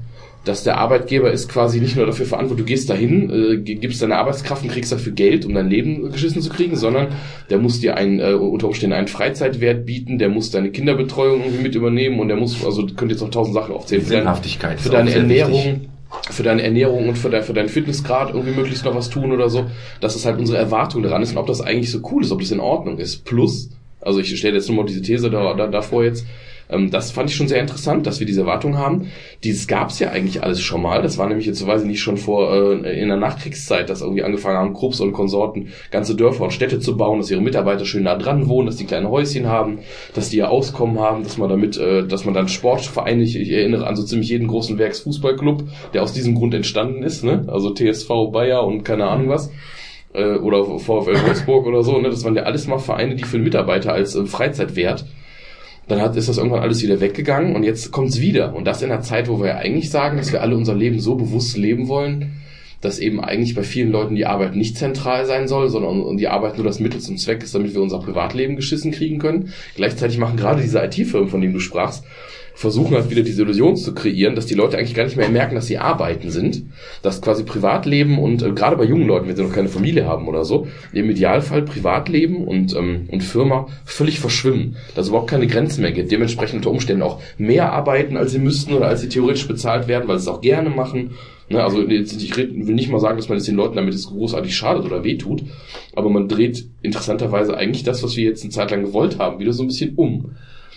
dass 0.44 0.64
der 0.64 0.78
Arbeitgeber 0.78 1.30
ist 1.30 1.48
quasi 1.48 1.80
nicht 1.80 1.94
nur 1.96 2.04
dafür 2.04 2.26
verantwortlich, 2.26 2.66
du 2.66 2.72
gehst 2.72 2.90
dahin, 2.90 3.30
äh, 3.30 3.56
gibst 3.58 4.02
deine 4.02 4.16
Arbeitskraft 4.16 4.64
und 4.64 4.70
kriegst 4.72 4.90
dafür 4.90 5.12
Geld, 5.12 5.44
um 5.44 5.54
dein 5.54 5.68
Leben 5.70 6.10
geschissen 6.10 6.42
zu 6.42 6.50
kriegen, 6.50 6.74
sondern 6.74 7.08
der 7.48 7.58
muss 7.58 7.78
dir 7.78 7.96
ein, 7.96 8.18
äh, 8.18 8.32
unter 8.32 8.66
Umständen 8.66 8.94
einen 8.94 9.06
Freizeitwert 9.06 9.86
bieten, 9.86 10.18
der 10.18 10.28
muss 10.30 10.50
deine 10.50 10.70
Kinderbetreuung 10.70 11.42
irgendwie 11.44 11.62
mit 11.62 11.74
übernehmen 11.76 12.18
und 12.18 12.26
der 12.26 12.36
muss, 12.36 12.64
also 12.64 12.82
du 12.82 12.94
könnt 12.94 13.12
jetzt 13.12 13.20
noch 13.20 13.30
tausend 13.30 13.54
Sachen 13.54 13.72
aufzählen. 13.72 14.02
Für 14.02 14.10
deine- 14.10 14.22
Sinnhaftigkeit 14.22 14.80
Für 14.80 14.90
deine 14.90 15.14
Ernährung, 15.14 15.52
wichtig. 15.64 15.88
Für 16.30 16.42
deine 16.42 16.62
Ernährung 16.62 17.08
und 17.08 17.16
für, 17.16 17.30
dein, 17.30 17.42
für 17.42 17.52
deinen 17.52 17.68
Fitnessgrad 17.68 18.30
irgendwie 18.30 18.54
möglichst 18.54 18.84
noch 18.84 18.94
was 18.94 19.10
tun 19.10 19.32
oder 19.32 19.48
so. 19.48 19.66
Das 20.00 20.16
ist 20.16 20.24
halt 20.24 20.38
unsere 20.38 20.58
Erwartung 20.58 21.02
daran 21.02 21.22
ist 21.22 21.32
und 21.32 21.38
ob 21.38 21.46
das 21.46 21.60
eigentlich 21.60 21.90
so 21.90 22.00
cool 22.10 22.22
ist, 22.22 22.32
ob 22.32 22.40
das 22.40 22.50
in 22.50 22.60
Ordnung 22.60 22.98
ist. 22.98 23.24
Plus, 23.24 23.70
also 24.00 24.20
ich 24.20 24.36
stelle 24.36 24.56
jetzt 24.56 24.68
nur 24.68 24.78
mal 24.78 24.86
diese 24.86 25.02
These 25.02 25.30
da, 25.30 25.54
da, 25.54 25.66
davor 25.66 26.04
jetzt, 26.04 26.26
ähm, 26.72 26.90
das 26.90 27.10
fand 27.10 27.30
ich 27.30 27.36
schon 27.36 27.48
sehr 27.48 27.60
interessant, 27.60 28.06
dass 28.06 28.20
wir 28.20 28.26
diese 28.26 28.40
Erwartung 28.40 28.78
haben. 28.78 29.08
Dieses 29.44 29.66
gab's 29.66 29.98
ja 29.98 30.10
eigentlich 30.10 30.42
alles 30.42 30.60
schon 30.60 30.82
mal. 30.82 31.02
Das 31.02 31.18
war 31.18 31.28
nämlich 31.28 31.46
jetzt, 31.46 31.66
weiß 31.66 31.82
ich 31.82 31.88
nicht, 31.88 32.00
schon 32.00 32.16
vor 32.16 32.52
äh, 32.52 33.00
in 33.00 33.08
der 33.08 33.16
Nachkriegszeit, 33.16 33.90
dass 33.90 34.00
irgendwie 34.00 34.22
angefangen 34.22 34.56
haben, 34.56 34.74
Krupps 34.74 35.00
und 35.00 35.12
Konsorten 35.12 35.68
ganze 35.90 36.14
Dörfer 36.14 36.44
und 36.44 36.52
Städte 36.52 36.80
zu 36.80 36.96
bauen, 36.96 37.18
dass 37.18 37.30
ihre 37.30 37.40
Mitarbeiter 37.40 37.84
schön 37.84 38.04
nah 38.04 38.16
dran 38.16 38.48
wohnen, 38.48 38.66
dass 38.66 38.76
die 38.76 38.86
kleine 38.86 39.10
Häuschen 39.10 39.46
haben, 39.46 39.80
dass 40.14 40.30
die 40.30 40.38
ihr 40.38 40.50
Auskommen 40.50 40.98
haben, 40.98 41.22
dass 41.22 41.38
man 41.38 41.48
damit, 41.48 41.76
äh, 41.76 42.06
dass 42.06 42.24
man 42.24 42.34
dann 42.34 42.48
Sportvereine, 42.48 43.22
ich, 43.22 43.36
ich 43.36 43.50
erinnere 43.50 43.86
an 43.86 43.96
so 43.96 44.02
ziemlich 44.02 44.28
jeden 44.28 44.48
großen 44.48 44.78
Werksfußballclub, 44.78 45.64
der 45.94 46.02
aus 46.02 46.12
diesem 46.12 46.34
Grund 46.34 46.54
entstanden 46.54 47.02
ist, 47.02 47.24
ne? 47.24 47.44
Also 47.48 47.70
TSV 47.70 48.08
Bayer 48.32 48.64
und 48.64 48.84
keine 48.84 49.06
Ahnung 49.06 49.28
was 49.28 49.50
äh, 50.14 50.36
oder 50.36 50.64
VfL 50.64 51.22
Wolfsburg 51.26 51.66
oder 51.66 51.82
so, 51.82 51.98
ne? 51.98 52.10
Das 52.10 52.24
waren 52.24 52.36
ja 52.36 52.42
alles 52.42 52.66
mal 52.66 52.78
Vereine, 52.78 53.14
die 53.14 53.24
für 53.24 53.38
Mitarbeiter 53.38 53.92
als 53.92 54.14
äh, 54.14 54.26
Freizeitwert 54.26 55.04
dann 55.88 56.00
hat, 56.00 56.16
ist 56.16 56.28
das 56.28 56.38
irgendwann 56.38 56.62
alles 56.62 56.82
wieder 56.82 57.00
weggegangen 57.00 57.56
und 57.56 57.64
jetzt 57.64 57.90
kommt's 57.90 58.20
wieder. 58.20 58.54
Und 58.54 58.66
das 58.66 58.82
in 58.82 58.90
einer 58.90 59.02
Zeit, 59.02 59.28
wo 59.28 59.40
wir 59.40 59.48
ja 59.48 59.56
eigentlich 59.56 59.90
sagen, 59.90 60.16
dass 60.16 60.32
wir 60.32 60.40
alle 60.40 60.56
unser 60.56 60.74
Leben 60.74 61.00
so 61.00 61.16
bewusst 61.16 61.56
leben 61.56 61.88
wollen, 61.88 62.42
dass 62.80 62.98
eben 62.98 63.20
eigentlich 63.20 63.54
bei 63.54 63.62
vielen 63.62 63.92
Leuten 63.92 64.14
die 64.14 64.26
Arbeit 64.26 64.56
nicht 64.56 64.76
zentral 64.76 65.24
sein 65.24 65.48
soll, 65.48 65.68
sondern 65.68 66.16
die 66.16 66.28
Arbeit 66.28 66.56
nur 66.56 66.64
das 66.64 66.80
Mittel 66.80 67.00
zum 67.00 67.16
Zweck 67.16 67.42
ist, 67.42 67.54
damit 67.54 67.74
wir 67.74 67.80
unser 67.80 68.00
Privatleben 68.00 68.56
geschissen 68.56 68.90
kriegen 68.90 69.18
können. 69.18 69.52
Gleichzeitig 69.76 70.18
machen 70.18 70.36
gerade 70.36 70.62
diese 70.62 70.82
IT-Firmen, 70.82 71.28
von 71.28 71.40
denen 71.40 71.54
du 71.54 71.60
sprachst, 71.60 72.04
versuchen 72.55 72.94
halt 72.94 73.11
wieder 73.11 73.22
diese 73.22 73.42
Illusion 73.42 73.76
zu 73.76 73.94
kreieren, 73.94 74.34
dass 74.34 74.46
die 74.46 74.55
Leute 74.55 74.76
eigentlich 74.76 74.94
gar 74.94 75.05
nicht 75.05 75.16
mehr 75.16 75.28
merken, 75.28 75.55
dass 75.55 75.66
sie 75.66 75.78
arbeiten 75.78 76.30
sind, 76.30 76.64
dass 77.03 77.22
quasi 77.22 77.44
Privatleben 77.44 78.18
und 78.18 78.42
äh, 78.42 78.53
gerade 78.53 78.76
bei 78.76 78.84
jungen 78.84 79.07
Leuten, 79.07 79.28
wenn 79.28 79.36
sie 79.36 79.42
noch 79.42 79.53
keine 79.53 79.68
Familie 79.68 80.07
haben 80.07 80.28
oder 80.28 80.44
so, 80.44 80.66
im 80.92 81.11
Idealfall 81.11 81.62
Privatleben 81.62 82.44
und, 82.46 82.74
ähm, 82.76 83.09
und 83.11 83.22
Firma 83.22 83.66
völlig 83.84 84.20
verschwimmen, 84.20 84.76
dass 84.94 85.07
es 85.07 85.09
überhaupt 85.09 85.30
keine 85.30 85.46
Grenzen 85.46 85.82
mehr 85.82 85.92
gibt, 85.92 86.12
dementsprechend 86.12 86.57
unter 86.57 86.70
Umständen 86.70 87.03
auch 87.03 87.20
mehr 87.38 87.72
arbeiten, 87.72 88.16
als 88.16 88.32
sie 88.32 88.38
müssten 88.38 88.74
oder 88.74 88.88
als 88.88 89.00
sie 89.00 89.09
theoretisch 89.09 89.48
bezahlt 89.48 89.88
werden, 89.88 90.09
weil 90.09 90.18
sie 90.18 90.28
es 90.28 90.34
auch 90.34 90.40
gerne 90.40 90.70
machen. 90.70 91.12
Ne, 91.48 91.62
also 91.62 91.86
ich 91.86 92.36
will 92.36 92.74
nicht 92.74 92.90
mal 92.90 93.00
sagen, 93.00 93.16
dass 93.16 93.28
man 93.28 93.38
es 93.38 93.44
den 93.44 93.57
Leuten 93.57 93.76
damit 93.76 93.92
jetzt 93.92 94.07
großartig 94.07 94.55
schadet 94.55 94.84
oder 94.84 95.05
wehtut, 95.05 95.42
aber 95.94 96.09
man 96.09 96.28
dreht 96.28 96.66
interessanterweise 96.82 97.57
eigentlich 97.57 97.82
das, 97.82 98.03
was 98.03 98.16
wir 98.16 98.24
jetzt 98.24 98.42
eine 98.42 98.53
Zeit 98.53 98.70
lang 98.70 98.84
gewollt 98.84 99.18
haben, 99.18 99.38
wieder 99.38 99.53
so 99.53 99.62
ein 99.62 99.66
bisschen 99.66 99.94
um. 99.96 100.32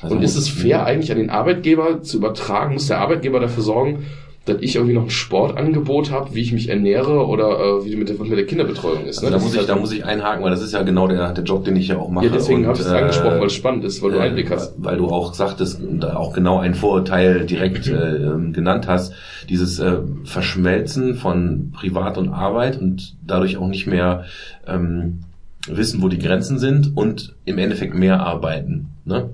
Also 0.05 0.15
und 0.15 0.23
ist 0.23 0.35
es 0.35 0.47
fair 0.49 0.85
eigentlich 0.85 1.11
an 1.11 1.17
den 1.17 1.29
Arbeitgeber 1.29 2.01
zu 2.01 2.17
übertragen? 2.17 2.73
Muss 2.73 2.87
der 2.87 2.99
Arbeitgeber 2.99 3.39
dafür 3.39 3.63
sorgen, 3.63 4.05
dass 4.45 4.57
ich 4.61 4.75
irgendwie 4.75 4.93
noch 4.93 5.05
ein 5.05 5.09
Sportangebot 5.09 6.11
habe, 6.11 6.35
wie 6.35 6.41
ich 6.41 6.53
mich 6.53 6.69
ernähre 6.69 7.25
oder 7.25 7.59
äh, 7.59 7.85
wie 7.85 7.95
mit 7.95 8.09
der, 8.09 8.15
mit 8.19 8.37
der 8.37 8.45
Kinderbetreuung 8.45 9.05
ist? 9.05 9.17
Also 9.17 9.25
ne? 9.25 9.31
da 9.31 9.37
Das 9.37 9.43
muss 9.43 9.53
ich, 9.53 9.59
halt- 9.59 9.69
da 9.69 9.75
muss 9.75 9.91
ich 9.91 10.05
einhaken, 10.05 10.43
weil 10.43 10.51
das 10.51 10.61
ist 10.61 10.71
ja 10.73 10.83
genau 10.83 11.07
der, 11.07 11.33
der 11.33 11.43
Job, 11.43 11.65
den 11.65 11.75
ich 11.75 11.87
ja 11.87 11.97
auch 11.97 12.09
mache. 12.09 12.27
ja, 12.27 12.31
deswegen 12.31 12.67
habe 12.67 12.75
ich 12.77 12.85
es 12.85 12.91
äh, 12.91 12.95
angesprochen, 12.95 13.39
weil 13.39 13.47
es 13.47 13.53
spannend 13.53 13.83
ist, 13.85 14.03
weil 14.03 14.11
du 14.11 14.17
äh, 14.17 14.21
Einblick 14.21 14.51
hast. 14.51 14.75
Weil 14.77 14.97
du 14.97 15.07
auch 15.07 15.33
sagtest 15.33 15.81
und 15.81 15.99
da 16.01 16.15
auch 16.17 16.31
genau 16.33 16.59
ein 16.59 16.75
Vorurteil 16.75 17.47
direkt 17.47 17.87
äh, 17.87 18.17
ähm, 18.17 18.53
genannt 18.53 18.87
hast, 18.87 19.13
dieses 19.49 19.79
äh, 19.79 19.97
Verschmelzen 20.25 21.15
von 21.15 21.71
Privat 21.75 22.19
und 22.19 22.29
Arbeit 22.29 22.79
und 22.79 23.15
dadurch 23.25 23.57
auch 23.57 23.67
nicht 23.67 23.87
mehr 23.87 24.25
ähm, 24.67 25.21
wissen, 25.67 26.01
wo 26.01 26.09
die 26.09 26.19
Grenzen 26.19 26.59
sind 26.59 26.95
und 26.95 27.35
im 27.45 27.57
Endeffekt 27.57 27.95
mehr 27.95 28.19
arbeiten. 28.19 28.89
Ne? 29.05 29.29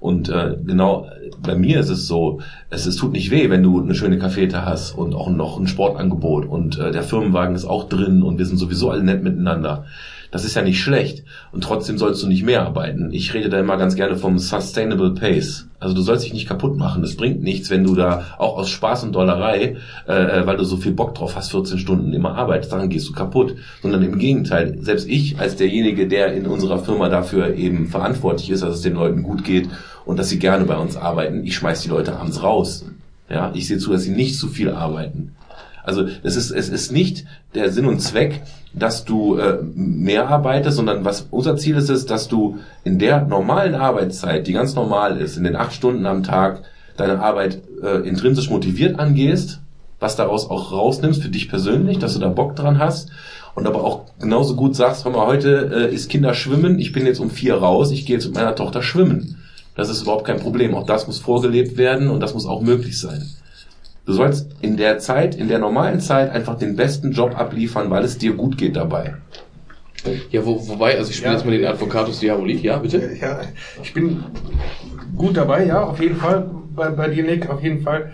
Und 0.00 0.28
äh, 0.28 0.56
genau 0.64 1.08
bei 1.42 1.54
mir 1.54 1.80
ist 1.80 1.88
es 1.88 2.06
so, 2.06 2.40
es, 2.70 2.86
es 2.86 2.96
tut 2.96 3.12
nicht 3.12 3.30
weh, 3.30 3.50
wenn 3.50 3.62
du 3.62 3.80
eine 3.80 3.94
schöne 3.94 4.18
Cafete 4.18 4.64
hast 4.64 4.92
und 4.92 5.14
auch 5.14 5.30
noch 5.30 5.58
ein 5.58 5.66
Sportangebot 5.66 6.46
und 6.46 6.78
äh, 6.78 6.90
der 6.90 7.02
Firmenwagen 7.02 7.54
ist 7.54 7.64
auch 7.64 7.88
drin 7.88 8.22
und 8.22 8.38
wir 8.38 8.46
sind 8.46 8.58
sowieso 8.58 8.90
alle 8.90 9.02
nett 9.02 9.22
miteinander. 9.22 9.86
Das 10.34 10.44
ist 10.44 10.56
ja 10.56 10.62
nicht 10.62 10.80
schlecht. 10.80 11.22
Und 11.52 11.62
trotzdem 11.62 11.96
sollst 11.96 12.20
du 12.20 12.26
nicht 12.26 12.42
mehr 12.42 12.66
arbeiten. 12.66 13.12
Ich 13.12 13.32
rede 13.34 13.48
da 13.48 13.60
immer 13.60 13.76
ganz 13.76 13.94
gerne 13.94 14.16
vom 14.16 14.40
Sustainable 14.40 15.14
Pace. 15.14 15.68
Also 15.78 15.94
du 15.94 16.02
sollst 16.02 16.24
dich 16.24 16.32
nicht 16.32 16.48
kaputt 16.48 16.76
machen. 16.76 17.04
Es 17.04 17.16
bringt 17.16 17.44
nichts, 17.44 17.70
wenn 17.70 17.84
du 17.84 17.94
da 17.94 18.34
auch 18.36 18.58
aus 18.58 18.68
Spaß 18.68 19.04
und 19.04 19.12
Dollerei, 19.12 19.76
äh, 20.08 20.44
weil 20.44 20.56
du 20.56 20.64
so 20.64 20.76
viel 20.76 20.90
Bock 20.90 21.14
drauf 21.14 21.36
hast, 21.36 21.52
14 21.52 21.78
Stunden 21.78 22.12
immer 22.12 22.34
arbeitest, 22.34 22.72
dann 22.72 22.88
gehst 22.88 23.08
du 23.08 23.12
kaputt. 23.12 23.54
Sondern 23.80 24.02
im 24.02 24.18
Gegenteil, 24.18 24.76
selbst 24.80 25.08
ich 25.08 25.38
als 25.38 25.54
derjenige, 25.54 26.08
der 26.08 26.34
in 26.34 26.48
unserer 26.48 26.80
Firma 26.80 27.08
dafür 27.08 27.54
eben 27.54 27.86
verantwortlich 27.86 28.50
ist, 28.50 28.64
dass 28.64 28.74
es 28.74 28.82
den 28.82 28.94
Leuten 28.94 29.22
gut 29.22 29.44
geht 29.44 29.68
und 30.04 30.18
dass 30.18 30.30
sie 30.30 30.40
gerne 30.40 30.64
bei 30.64 30.76
uns 30.76 30.96
arbeiten, 30.96 31.44
ich 31.44 31.54
schmeiß 31.54 31.82
die 31.82 31.90
Leute 31.90 32.18
abends 32.18 32.42
raus. 32.42 32.84
Ja, 33.30 33.52
ich 33.54 33.68
sehe 33.68 33.78
zu, 33.78 33.92
dass 33.92 34.02
sie 34.02 34.10
nicht 34.10 34.36
zu 34.36 34.48
viel 34.48 34.70
arbeiten. 34.70 35.36
Also 35.84 36.06
es 36.22 36.36
ist, 36.36 36.50
es 36.50 36.68
ist 36.68 36.90
nicht 36.90 37.24
der 37.54 37.70
Sinn 37.70 37.86
und 37.86 38.00
Zweck, 38.00 38.42
dass 38.72 39.04
du 39.04 39.36
äh, 39.36 39.58
mehr 39.62 40.28
arbeitest, 40.28 40.76
sondern 40.76 41.04
was 41.04 41.28
unser 41.30 41.56
Ziel 41.56 41.76
ist, 41.76 41.90
ist, 41.90 42.10
dass 42.10 42.28
du 42.28 42.58
in 42.82 42.98
der 42.98 43.24
normalen 43.24 43.74
Arbeitszeit, 43.74 44.46
die 44.46 44.52
ganz 44.52 44.74
normal 44.74 45.18
ist, 45.18 45.36
in 45.36 45.44
den 45.44 45.56
acht 45.56 45.72
Stunden 45.72 46.06
am 46.06 46.24
Tag, 46.24 46.62
deine 46.96 47.20
Arbeit 47.20 47.60
äh, 47.82 48.06
intrinsisch 48.08 48.50
motiviert 48.50 48.98
angehst, 48.98 49.60
was 50.00 50.16
daraus 50.16 50.50
auch 50.50 50.72
rausnimmst 50.72 51.22
für 51.22 51.28
dich 51.28 51.48
persönlich, 51.48 51.98
dass 51.98 52.14
du 52.14 52.20
da 52.20 52.28
Bock 52.28 52.56
dran 52.56 52.78
hast 52.78 53.10
und 53.54 53.66
aber 53.66 53.84
auch 53.84 54.02
genauso 54.18 54.56
gut 54.56 54.74
sagst, 54.74 55.04
hör 55.04 55.12
mal, 55.12 55.26
heute 55.26 55.88
äh, 55.90 55.94
ist 55.94 56.10
Kinder 56.10 56.34
schwimmen, 56.34 56.78
ich 56.78 56.92
bin 56.92 57.06
jetzt 57.06 57.20
um 57.20 57.30
vier 57.30 57.56
raus, 57.56 57.90
ich 57.90 58.06
gehe 58.06 58.16
jetzt 58.16 58.26
mit 58.26 58.34
meiner 58.34 58.56
Tochter 58.56 58.82
schwimmen. 58.82 59.38
Das 59.76 59.88
ist 59.88 60.02
überhaupt 60.02 60.24
kein 60.24 60.38
Problem. 60.38 60.74
Auch 60.74 60.86
das 60.86 61.06
muss 61.06 61.18
vorgelebt 61.18 61.76
werden 61.76 62.08
und 62.08 62.20
das 62.20 62.34
muss 62.34 62.46
auch 62.46 62.60
möglich 62.60 62.98
sein. 63.00 63.28
Du 64.06 64.12
sollst 64.12 64.50
in 64.60 64.76
der 64.76 64.98
Zeit, 64.98 65.34
in 65.34 65.48
der 65.48 65.58
normalen 65.58 66.00
Zeit 66.00 66.30
einfach 66.30 66.58
den 66.58 66.76
besten 66.76 67.12
Job 67.12 67.38
abliefern, 67.38 67.90
weil 67.90 68.04
es 68.04 68.18
dir 68.18 68.34
gut 68.34 68.58
geht 68.58 68.76
dabei. 68.76 69.14
Ja, 70.30 70.44
wo, 70.44 70.68
wobei, 70.68 70.98
also 70.98 71.08
ich 71.10 71.16
spiele 71.16 71.32
Ja. 71.32 71.38
jetzt 71.38 71.46
mal 71.46 71.56
den 71.56 71.64
Advocatus 71.64 72.20
Diaboli, 72.20 72.58
ja, 72.58 72.76
bitte? 72.78 73.16
Ja, 73.18 73.40
ich 73.82 73.94
bin 73.94 74.22
gut 75.16 75.36
dabei, 75.38 75.64
ja, 75.64 75.82
auf 75.82 75.98
jeden 76.00 76.16
Fall. 76.16 76.50
Bei, 76.76 76.90
bei 76.90 77.08
dir, 77.08 77.22
Nick, 77.24 77.48
auf 77.48 77.62
jeden 77.62 77.82
Fall. 77.82 78.12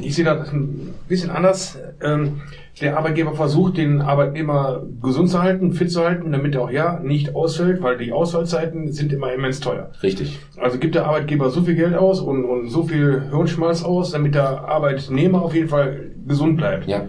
Ich 0.00 0.14
sehe 0.14 0.24
das 0.24 0.52
ein 0.52 0.94
bisschen 1.08 1.30
anders. 1.30 1.76
Ähm, 2.02 2.40
Der 2.80 2.96
Arbeitgeber 2.96 3.34
versucht, 3.34 3.76
den 3.76 4.00
Arbeitnehmer 4.00 4.82
gesund 5.02 5.28
zu 5.28 5.42
halten, 5.42 5.72
fit 5.72 5.92
zu 5.92 6.02
halten, 6.02 6.32
damit 6.32 6.54
er 6.54 6.62
auch 6.62 6.70
ja 6.70 6.98
nicht 7.00 7.34
ausfällt, 7.34 7.82
weil 7.82 7.98
die 7.98 8.12
Ausfallzeiten 8.12 8.90
sind 8.92 9.12
immer 9.12 9.32
immens 9.32 9.60
teuer. 9.60 9.90
Richtig. 10.02 10.38
Also 10.56 10.78
gibt 10.78 10.94
der 10.94 11.04
Arbeitgeber 11.04 11.50
so 11.50 11.62
viel 11.62 11.74
Geld 11.74 11.94
aus 11.94 12.20
und, 12.20 12.44
und 12.44 12.68
so 12.70 12.84
viel 12.84 13.24
Hirnschmalz 13.30 13.82
aus, 13.82 14.12
damit 14.12 14.34
der 14.34 14.64
Arbeitnehmer 14.66 15.42
auf 15.42 15.54
jeden 15.54 15.68
Fall 15.68 16.10
gesund 16.26 16.56
bleibt. 16.56 16.88
Ja. 16.88 17.06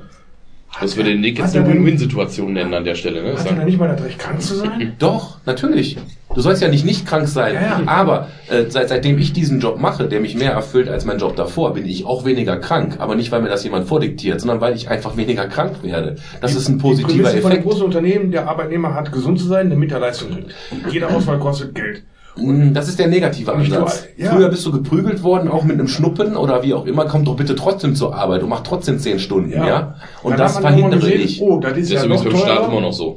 Das 0.80 0.96
würde 0.96 1.16
Nick 1.16 1.38
jetzt 1.38 1.56
eine 1.56 1.68
Win-Win-Situation 1.68 2.54
nennen 2.54 2.74
an 2.74 2.86
der 2.86 2.96
Stelle, 2.96 3.24
ne? 3.24 3.38
Hat 3.38 3.46
er 3.46 3.66
nicht 3.66 3.78
mal 3.78 3.90
das 3.90 4.04
Recht, 4.04 4.20
krank 4.20 4.42
zu 4.42 4.56
sein? 4.56 4.94
Doch, 5.00 5.38
natürlich. 5.46 5.98
Du 6.34 6.42
sollst 6.42 6.62
ja 6.62 6.68
nicht 6.68 6.86
nicht 6.86 7.06
krank 7.06 7.28
sein. 7.28 7.56
Ja, 7.56 7.62
ja. 7.62 7.82
Aber 7.86 8.28
äh, 8.50 8.66
seit, 8.70 8.90
seitdem 8.90 9.18
ich 9.18 9.34
diesen 9.34 9.60
Job 9.60 9.80
mache, 9.80 10.08
der 10.08 10.20
mich 10.20 10.36
mehr 10.36 10.52
erfüllt 10.52 10.88
als 10.90 11.06
mein 11.06 11.18
Job 11.18 11.36
davor, 11.36 11.74
bin 11.74 11.86
ich 11.86 12.06
auch 12.06 12.26
weniger 12.26 12.58
krank. 12.58 12.96
Aber 13.00 13.16
nicht, 13.16 13.32
weil 13.32 13.42
mir 13.42 13.50
das 13.50 13.64
jemand 13.64 13.88
vordiktiert, 13.88 14.40
sondern 14.40 14.62
weil 14.62 14.76
ich 14.76 14.90
einfach 14.90 15.18
weniger 15.18 15.48
krank 15.48 15.84
werde. 15.84 16.16
Das 16.40 16.56
ist 16.56 16.68
ein 16.70 16.78
Die 16.78 16.82
positiver 16.82 17.24
Prämisse 17.24 17.42
von 17.42 17.52
den 17.52 17.60
Effekt. 17.60 17.64
großen 17.70 17.84
Unternehmen, 17.84 18.32
der 18.32 18.48
Arbeitnehmer 18.48 18.94
hat 18.94 19.12
gesund 19.12 19.40
zu 19.40 19.48
sein, 19.48 19.70
damit 19.70 19.92
er 19.92 20.00
Leistung 20.00 20.30
bringt. 20.30 20.54
Jeder 20.92 21.10
Ausfall 21.16 21.40
kostet 21.40 21.76
Geld. 21.76 22.04
Mm, 22.38 22.74
Das 22.74 22.88
ist 22.88 22.98
der 23.00 23.08
negative 23.08 23.54
Ansatz. 23.54 24.08
ja. 24.18 24.32
Früher 24.32 24.50
bist 24.50 24.66
du 24.66 24.72
geprügelt 24.72 25.24
worden, 25.24 25.50
auch 25.50 25.64
mit 25.64 25.78
einem 25.78 25.88
Schnuppen 25.88 26.36
oder 26.36 26.64
wie 26.64 26.74
auch 26.74 26.86
immer, 26.86 27.06
komm 27.06 27.26
doch 27.26 27.36
bitte 27.36 27.56
trotzdem 27.56 27.96
zur 27.96 28.16
Arbeit 28.16 28.44
und 28.44 28.50
mach 28.50 28.62
trotzdem 28.62 29.00
zehn 29.00 29.20
Stunden, 29.20 29.52
ja? 29.52 29.96
Und 30.24 30.32
Dann 30.32 30.40
das 30.40 30.58
verhindere 30.60 31.00
gesehen, 31.00 31.22
ich. 31.22 31.42
Oh, 31.42 31.60
das 31.60 31.78
ist 31.78 31.92
Das 31.92 32.04
ist 32.04 32.10
ja 32.10 32.16
übrigens 32.16 32.24
noch 32.24 32.32
beim 32.32 32.42
Staat 32.42 32.68
immer 32.70 32.82
noch 32.82 32.94
so. 32.94 33.16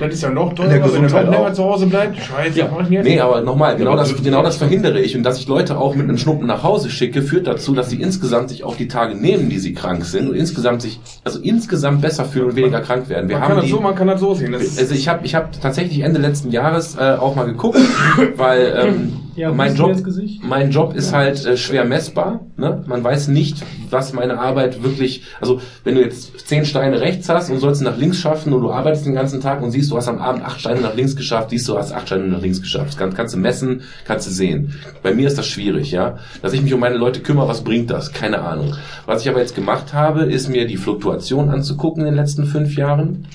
Das 0.00 0.12
ist 0.14 0.22
ja 0.22 0.30
noch 0.30 0.52
teurer, 0.52 0.68
der 0.68 0.76
wenn 0.76 0.82
er 0.82 0.88
Gesundheit 0.88 1.26
noch 1.26 1.32
länger 1.32 1.54
zu 1.54 1.64
Hause 1.64 1.86
bleibt. 1.86 2.18
Scheiße, 2.18 2.60
was 2.62 2.70
mach 2.72 2.84
ich 2.84 2.90
jetzt? 2.90 3.04
Nee, 3.04 3.20
aber 3.20 3.40
nochmal, 3.40 3.76
genau 3.76 3.92
Ja, 3.92 3.96
das, 3.98 4.22
genau 4.22 4.42
das 4.42 4.56
verhindere 4.56 5.00
ich. 5.00 5.16
Und 5.16 5.22
dass 5.22 5.38
ich 5.38 5.46
Leute 5.46 5.78
auch 5.78 5.94
mit 5.94 6.08
einem 6.08 6.18
Schnuppen 6.18 6.46
nach 6.46 6.62
Hause 6.64 6.90
schicke, 6.90 7.22
führt 7.22 7.46
dazu, 7.46 7.72
dass 7.74 7.88
sie 7.88 8.00
insgesamt 8.02 8.48
sich 8.50 8.64
auch 8.64 8.74
die 8.76 8.88
Tage 8.88 9.14
nehmen, 9.14 9.48
die 9.48 9.58
sie 9.58 9.72
krank 9.72 10.04
sind 10.04 10.28
und 10.28 10.34
insgesamt 10.34 10.82
sich, 10.82 10.98
also 11.24 11.38
insgesamt 11.40 12.00
besser 12.02 12.24
fühlen 12.24 12.46
und 12.50 12.56
weniger 12.56 12.80
krank 12.80 13.08
werden. 13.08 13.28
Wir 13.28 13.36
man, 13.36 13.42
haben 13.42 13.48
kann 13.48 13.56
das 13.58 13.66
die, 13.66 13.70
so, 13.70 13.80
man 13.80 13.94
kann 13.94 14.08
das 14.08 14.20
so 14.20 14.34
sehen. 14.34 14.52
Das 14.52 14.76
also 14.78 14.94
ich 14.94 15.08
habe 15.08 15.24
ich 15.24 15.34
hab 15.36 15.60
tatsächlich 15.60 16.00
Ende 16.00 16.18
letzten 16.20 16.50
Jahres 16.50 16.96
äh, 16.96 17.16
auch 17.18 17.36
mal 17.36 17.46
geguckt, 17.46 17.78
weil 18.36 18.49
ähm, 18.58 19.12
Ja, 19.36 19.52
mein 19.52 19.74
Job 19.74 19.96
mein 20.42 20.70
Job 20.70 20.94
ist 20.94 21.12
halt 21.12 21.44
äh, 21.46 21.56
schwer 21.56 21.84
messbar. 21.84 22.40
Ne? 22.56 22.84
Man 22.86 23.02
weiß 23.02 23.28
nicht, 23.28 23.64
was 23.88 24.12
meine 24.12 24.38
Arbeit 24.38 24.82
wirklich. 24.82 25.22
Also 25.40 25.60
wenn 25.84 25.94
du 25.94 26.02
jetzt 26.02 26.46
zehn 26.46 26.64
Steine 26.64 27.00
rechts 27.00 27.28
hast 27.28 27.50
und 27.50 27.58
sollst 27.58 27.82
nach 27.82 27.96
links 27.96 28.18
schaffen 28.18 28.52
und 28.52 28.62
du 28.62 28.70
arbeitest 28.70 29.06
den 29.06 29.14
ganzen 29.14 29.40
Tag 29.40 29.62
und 29.62 29.70
siehst, 29.70 29.90
du 29.90 29.96
hast 29.96 30.08
am 30.08 30.18
Abend 30.18 30.44
acht 30.44 30.60
Steine 30.60 30.80
nach 30.80 30.94
links 30.94 31.16
geschafft, 31.16 31.50
siehst 31.50 31.68
du, 31.68 31.78
hast 31.78 31.92
acht 31.92 32.06
Steine 32.06 32.24
nach 32.24 32.42
links 32.42 32.60
geschafft. 32.60 32.88
Das 32.88 32.96
kann, 32.96 33.14
kannst 33.14 33.34
du 33.34 33.38
messen, 33.38 33.82
kannst 34.04 34.26
du 34.26 34.30
sehen. 34.30 34.74
Bei 35.02 35.14
mir 35.14 35.26
ist 35.26 35.38
das 35.38 35.46
schwierig, 35.46 35.90
ja. 35.90 36.18
Dass 36.42 36.52
ich 36.52 36.62
mich 36.62 36.74
um 36.74 36.80
meine 36.80 36.96
Leute 36.96 37.20
kümmere, 37.20 37.48
was 37.48 37.62
bringt 37.62 37.90
das? 37.90 38.12
Keine 38.12 38.42
Ahnung. 38.42 38.74
Was 39.06 39.22
ich 39.22 39.28
aber 39.28 39.40
jetzt 39.40 39.54
gemacht 39.54 39.94
habe, 39.94 40.24
ist 40.24 40.48
mir 40.48 40.66
die 40.66 40.76
Fluktuation 40.76 41.48
anzugucken 41.48 42.02
in 42.02 42.12
den 42.12 42.16
letzten 42.16 42.44
fünf 42.44 42.76
Jahren, 42.76 43.26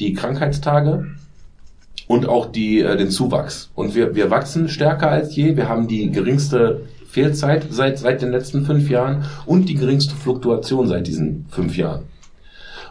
die 0.00 0.12
Krankheitstage 0.12 1.06
und 2.06 2.28
auch 2.28 2.46
die, 2.46 2.80
äh, 2.80 2.96
den 2.96 3.10
Zuwachs. 3.10 3.70
Und 3.74 3.94
wir, 3.94 4.14
wir 4.14 4.30
wachsen 4.30 4.68
stärker 4.68 5.10
als 5.10 5.34
je. 5.34 5.56
Wir 5.56 5.68
haben 5.68 5.88
die 5.88 6.10
geringste 6.10 6.82
Fehlzeit 7.08 7.66
seit, 7.70 7.98
seit 7.98 8.22
den 8.22 8.30
letzten 8.30 8.64
fünf 8.64 8.90
Jahren 8.90 9.24
und 9.46 9.68
die 9.68 9.74
geringste 9.74 10.14
Fluktuation 10.14 10.86
seit 10.86 11.06
diesen 11.06 11.46
fünf 11.50 11.76
Jahren. 11.76 12.04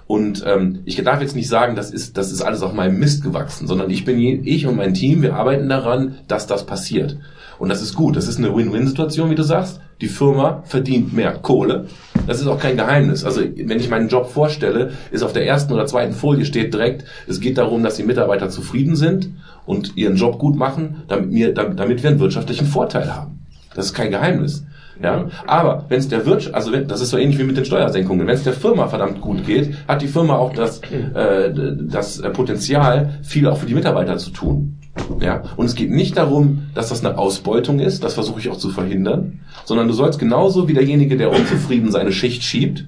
Und 0.07 0.43
ähm, 0.45 0.79
ich 0.85 1.01
darf 1.03 1.21
jetzt 1.21 1.35
nicht 1.35 1.47
sagen, 1.47 1.75
das 1.75 1.91
ist, 1.91 2.17
das 2.17 2.31
ist 2.31 2.41
alles 2.41 2.61
auf 2.61 2.73
meinem 2.73 2.99
Mist 2.99 3.23
gewachsen, 3.23 3.67
sondern 3.67 3.89
ich 3.89 4.05
bin 4.05 4.19
je, 4.19 4.35
ich 4.43 4.67
und 4.67 4.75
mein 4.75 4.93
Team, 4.93 5.23
wir 5.23 5.35
arbeiten 5.35 5.67
daran, 5.67 6.19
dass 6.27 6.45
das 6.45 6.65
passiert. 6.65 7.17
Und 7.59 7.69
das 7.69 7.81
ist 7.81 7.95
gut. 7.95 8.15
Das 8.15 8.27
ist 8.27 8.37
eine 8.37 8.55
Win-Win-Situation, 8.55 9.29
wie 9.29 9.35
du 9.35 9.43
sagst. 9.43 9.79
Die 10.01 10.07
Firma 10.07 10.63
verdient 10.65 11.13
mehr 11.13 11.33
Kohle. 11.33 11.87
Das 12.27 12.41
ist 12.41 12.47
auch 12.47 12.59
kein 12.59 12.75
Geheimnis. 12.75 13.23
Also 13.23 13.41
wenn 13.41 13.79
ich 13.79 13.89
meinen 13.89 14.09
Job 14.09 14.29
vorstelle, 14.29 14.91
ist 15.11 15.23
auf 15.23 15.33
der 15.33 15.47
ersten 15.47 15.73
oder 15.73 15.85
zweiten 15.85 16.13
Folie 16.13 16.45
steht 16.45 16.73
direkt, 16.73 17.05
es 17.27 17.39
geht 17.39 17.57
darum, 17.57 17.83
dass 17.83 17.95
die 17.95 18.03
Mitarbeiter 18.03 18.49
zufrieden 18.49 18.95
sind 18.95 19.29
und 19.65 19.95
ihren 19.95 20.17
Job 20.17 20.37
gut 20.39 20.55
machen, 20.55 21.03
damit, 21.07 21.31
wir, 21.31 21.53
damit 21.53 22.03
wir 22.03 22.09
einen 22.09 22.19
wirtschaftlichen 22.19 22.67
Vorteil 22.67 23.13
haben. 23.13 23.45
Das 23.73 23.87
ist 23.87 23.93
kein 23.93 24.11
Geheimnis. 24.11 24.65
Ja, 25.01 25.25
aber 25.45 25.85
wenn 25.89 25.99
es 25.99 26.07
der 26.07 26.25
Wirtschaft, 26.25 26.55
also 26.55 26.71
wenn, 26.71 26.87
das 26.87 27.01
ist 27.01 27.09
so 27.09 27.17
ähnlich 27.17 27.37
wie 27.37 27.43
mit 27.43 27.57
den 27.57 27.65
Steuersenkungen. 27.65 28.25
Wenn 28.27 28.35
es 28.35 28.43
der 28.43 28.53
Firma 28.53 28.87
verdammt 28.87 29.19
gut 29.19 29.45
geht, 29.45 29.75
hat 29.87 30.01
die 30.01 30.07
Firma 30.07 30.37
auch 30.37 30.53
das, 30.53 30.79
äh, 30.79 31.51
das 31.53 32.21
Potenzial, 32.33 33.19
viel 33.21 33.47
auch 33.47 33.57
für 33.57 33.65
die 33.65 33.73
Mitarbeiter 33.73 34.17
zu 34.17 34.31
tun. 34.31 34.77
Ja, 35.19 35.43
und 35.57 35.65
es 35.65 35.75
geht 35.75 35.91
nicht 35.91 36.17
darum, 36.17 36.63
dass 36.73 36.89
das 36.89 37.03
eine 37.03 37.17
Ausbeutung 37.17 37.79
ist, 37.79 38.03
das 38.03 38.13
versuche 38.13 38.39
ich 38.39 38.49
auch 38.49 38.57
zu 38.57 38.69
verhindern, 38.69 39.41
sondern 39.65 39.87
du 39.87 39.93
sollst 39.93 40.19
genauso 40.19 40.67
wie 40.67 40.73
derjenige, 40.73 41.17
der 41.17 41.31
unzufrieden 41.31 41.91
seine 41.91 42.11
Schicht 42.11 42.43
schiebt, 42.43 42.85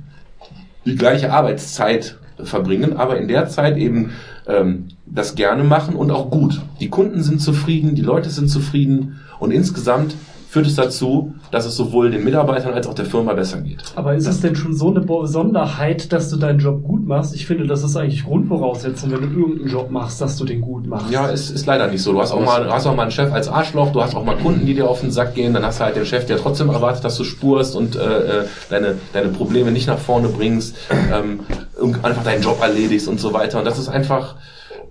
die 0.85 0.95
gleiche 0.95 1.33
Arbeitszeit 1.33 2.17
verbringen, 2.41 2.95
aber 2.95 3.17
in 3.17 3.27
der 3.27 3.49
Zeit 3.49 3.77
eben 3.77 4.11
ähm, 4.47 4.89
das 5.05 5.35
gerne 5.35 5.63
machen 5.63 5.95
und 5.95 6.11
auch 6.11 6.29
gut. 6.29 6.61
Die 6.79 6.89
Kunden 6.89 7.23
sind 7.23 7.41
zufrieden, 7.41 7.95
die 7.95 8.01
Leute 8.01 8.29
sind 8.29 8.49
zufrieden 8.49 9.19
und 9.39 9.51
insgesamt 9.51 10.15
führt 10.57 10.65
es 10.67 10.75
dazu, 10.75 11.35
dass 11.51 11.67
es 11.67 11.75
sowohl 11.75 12.09
den 12.09 12.23
Mitarbeitern 12.23 12.73
als 12.73 12.87
auch 12.87 12.95
der 12.95 13.05
Firma 13.05 13.33
besser 13.33 13.61
geht. 13.61 13.83
Aber 13.95 14.15
ist 14.15 14.25
es 14.25 14.41
denn 14.41 14.55
schon 14.55 14.73
so 14.73 14.89
eine 14.89 15.01
Besonderheit, 15.01 16.11
dass 16.11 16.31
du 16.31 16.37
deinen 16.37 16.57
Job 16.57 16.83
gut 16.83 17.05
machst? 17.05 17.35
Ich 17.35 17.45
finde, 17.45 17.67
das 17.67 17.83
ist 17.83 17.95
eigentlich 17.95 18.25
Grundvoraussetzung, 18.25 19.11
wenn 19.11 19.21
du 19.21 19.39
irgendeinen 19.39 19.69
Job 19.69 19.91
machst, 19.91 20.19
dass 20.19 20.35
du 20.35 20.45
den 20.45 20.61
gut 20.61 20.87
machst. 20.87 21.11
Ja, 21.11 21.29
es 21.29 21.51
ist 21.51 21.67
leider 21.67 21.87
nicht 21.87 22.01
so. 22.01 22.11
Du 22.11 22.21
hast 22.21 22.31
auch 22.31 22.43
mal, 22.43 22.67
hast 22.71 22.87
auch 22.87 22.95
mal 22.95 23.03
einen 23.03 23.11
Chef 23.11 23.31
als 23.31 23.49
Arschloch, 23.49 23.91
du 23.91 24.01
hast 24.01 24.15
auch 24.15 24.25
mal 24.25 24.35
Kunden, 24.37 24.65
die 24.65 24.73
dir 24.73 24.89
auf 24.89 25.01
den 25.01 25.11
Sack 25.11 25.35
gehen, 25.35 25.53
dann 25.53 25.63
hast 25.63 25.79
du 25.79 25.83
halt 25.83 25.95
den 25.95 26.05
Chef, 26.07 26.25
der 26.25 26.37
trotzdem 26.37 26.69
erwartet, 26.69 27.03
dass 27.03 27.17
du 27.17 27.23
spurst 27.23 27.75
und 27.75 27.95
äh, 27.95 27.99
äh, 27.99 28.45
deine, 28.71 28.95
deine 29.13 29.29
Probleme 29.29 29.71
nicht 29.71 29.85
nach 29.85 29.99
vorne 29.99 30.29
bringst, 30.29 30.75
ähm, 31.13 31.41
und 31.79 32.03
einfach 32.03 32.23
deinen 32.23 32.41
Job 32.41 32.57
erledigst 32.63 33.07
und 33.07 33.19
so 33.19 33.31
weiter. 33.31 33.59
Und 33.59 33.65
das 33.65 33.77
ist 33.77 33.89
einfach 33.89 34.35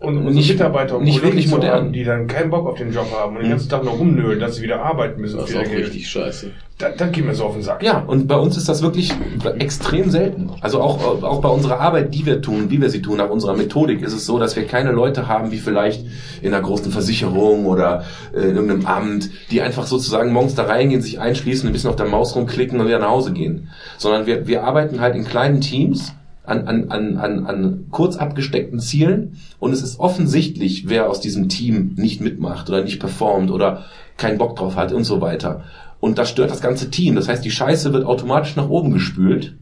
und 0.00 0.16
unsere 0.18 0.34
nicht, 0.34 0.50
Mitarbeiter 0.50 0.96
und 0.96 1.04
nicht 1.04 1.20
Kollegen 1.20 1.36
wirklich 1.36 1.50
modern. 1.50 1.72
haben, 1.86 1.92
die 1.92 2.04
dann 2.04 2.26
keinen 2.26 2.50
Bock 2.50 2.66
auf 2.66 2.78
den 2.78 2.92
Job 2.92 3.06
haben 3.18 3.36
und 3.36 3.42
den 3.42 3.50
ganzen 3.50 3.68
Tag 3.68 3.84
nur 3.84 3.94
rumnölen, 3.94 4.38
dass 4.40 4.56
sie 4.56 4.62
wieder 4.62 4.82
arbeiten 4.82 5.20
müssen 5.20 5.38
Das 5.38 5.50
ist 5.50 5.56
auch 5.56 5.62
Geld. 5.62 5.86
richtig 5.86 6.08
scheiße. 6.08 6.50
Da, 6.78 6.90
dann 6.90 7.10
geht 7.10 7.24
mir 7.24 7.34
so 7.34 7.44
auf 7.44 7.54
den 7.54 7.62
Sack. 7.62 7.82
Ja, 7.82 8.00
und 8.06 8.26
bei 8.28 8.36
uns 8.36 8.58
ist 8.58 8.68
das 8.68 8.82
wirklich 8.82 9.10
extrem 9.58 10.10
selten. 10.10 10.50
Also 10.60 10.82
auch, 10.82 11.22
auch 11.22 11.40
bei 11.40 11.48
unserer 11.48 11.80
Arbeit, 11.80 12.14
die 12.14 12.26
wir 12.26 12.42
tun, 12.42 12.66
wie 12.68 12.82
wir 12.82 12.90
sie 12.90 13.00
tun, 13.00 13.16
nach 13.16 13.30
unserer 13.30 13.56
Methodik, 13.56 14.02
ist 14.02 14.12
es 14.12 14.26
so, 14.26 14.38
dass 14.38 14.56
wir 14.56 14.66
keine 14.66 14.92
Leute 14.92 15.26
haben, 15.26 15.52
wie 15.52 15.56
vielleicht 15.56 16.04
in 16.42 16.52
einer 16.52 16.62
großen 16.62 16.92
Versicherung 16.92 17.64
oder 17.64 18.04
äh, 18.34 18.40
in 18.40 18.56
irgendeinem 18.56 18.84
Amt, 18.86 19.30
die 19.50 19.62
einfach 19.62 19.86
sozusagen 19.86 20.32
morgens 20.32 20.54
da 20.54 20.64
reingehen, 20.64 21.00
sich 21.00 21.18
einschließen, 21.18 21.66
ein 21.66 21.72
bisschen 21.72 21.88
auf 21.88 21.96
der 21.96 22.06
Maus 22.06 22.36
rumklicken 22.36 22.78
und 22.78 22.86
wieder 22.86 22.98
nach 22.98 23.10
Hause 23.10 23.32
gehen. 23.32 23.70
Sondern 23.96 24.26
wir, 24.26 24.46
wir 24.46 24.64
arbeiten 24.64 25.00
halt 25.00 25.14
in 25.16 25.24
kleinen 25.24 25.62
Teams 25.62 26.12
an, 26.46 26.66
an, 26.68 26.90
an, 26.90 27.16
an, 27.16 27.46
an 27.46 27.84
kurz 27.90 28.16
abgesteckten 28.16 28.80
Zielen 28.80 29.38
und 29.58 29.72
es 29.72 29.82
ist 29.82 29.98
offensichtlich, 30.00 30.88
wer 30.88 31.10
aus 31.10 31.20
diesem 31.20 31.48
Team 31.48 31.92
nicht 31.96 32.20
mitmacht 32.20 32.68
oder 32.68 32.82
nicht 32.82 33.00
performt 33.00 33.50
oder 33.50 33.84
keinen 34.16 34.38
Bock 34.38 34.56
drauf 34.56 34.76
hat 34.76 34.92
und 34.92 35.04
so 35.04 35.20
weiter. 35.20 35.64
Und 36.00 36.18
das 36.18 36.30
stört 36.30 36.50
das 36.50 36.60
ganze 36.60 36.90
Team. 36.90 37.16
Das 37.16 37.28
heißt, 37.28 37.44
die 37.44 37.50
Scheiße 37.50 37.92
wird 37.92 38.04
automatisch 38.04 38.54
nach 38.56 38.68
oben 38.68 38.92
gespült. 38.92 39.54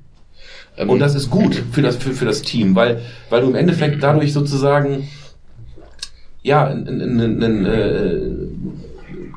Ähm, 0.77 0.91
Und 0.91 0.99
das 0.99 1.15
ist 1.15 1.31
gut 1.31 1.63
für 1.73 1.81
das, 1.83 1.97
für, 1.97 2.13
für 2.13 2.25
das 2.25 2.43
Team, 2.43 2.75
weil, 2.75 3.01
weil 3.31 3.41
du 3.41 3.49
im 3.49 3.55
Endeffekt 3.55 4.03
dadurch 4.03 4.33
sozusagen, 4.33 5.09
ja, 6.43 6.69
n- 6.69 6.87
n- 6.87 7.21
n- 7.21 7.43
n- 7.43 7.67
äh, 7.67 8.21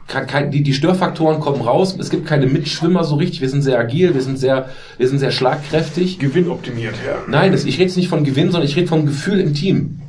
kein, 0.08 0.26
kein, 0.26 0.52
die, 0.52 0.64
die 0.64 0.74
Störfaktoren 0.74 1.40
kommen 1.40 1.62
raus. 1.62 1.96
Es 2.00 2.10
gibt 2.10 2.26
keine 2.26 2.48
Mitschwimmer 2.48 3.04
so 3.04 3.16
richtig. 3.16 3.42
Wir 3.42 3.50
sind 3.50 3.62
sehr 3.62 3.78
agil, 3.78 4.14
wir 4.14 4.22
sind 4.22 4.40
sehr, 4.40 4.70
wir 4.98 5.08
sind 5.08 5.20
sehr 5.20 5.32
schlagkräftig. 5.32 6.20
Gewinnoptimiert, 6.20 6.96
ja. 7.06 7.18
Nein, 7.28 7.52
das, 7.52 7.66
ich 7.66 7.76
rede 7.76 7.84
jetzt 7.84 7.98
nicht 7.98 8.08
von 8.08 8.24
Gewinn, 8.24 8.52
sondern 8.52 8.70
ich 8.70 8.76
rede 8.76 8.88
vom 8.88 9.06
Gefühl 9.06 9.40
im 9.40 9.54
Team. 9.54 10.00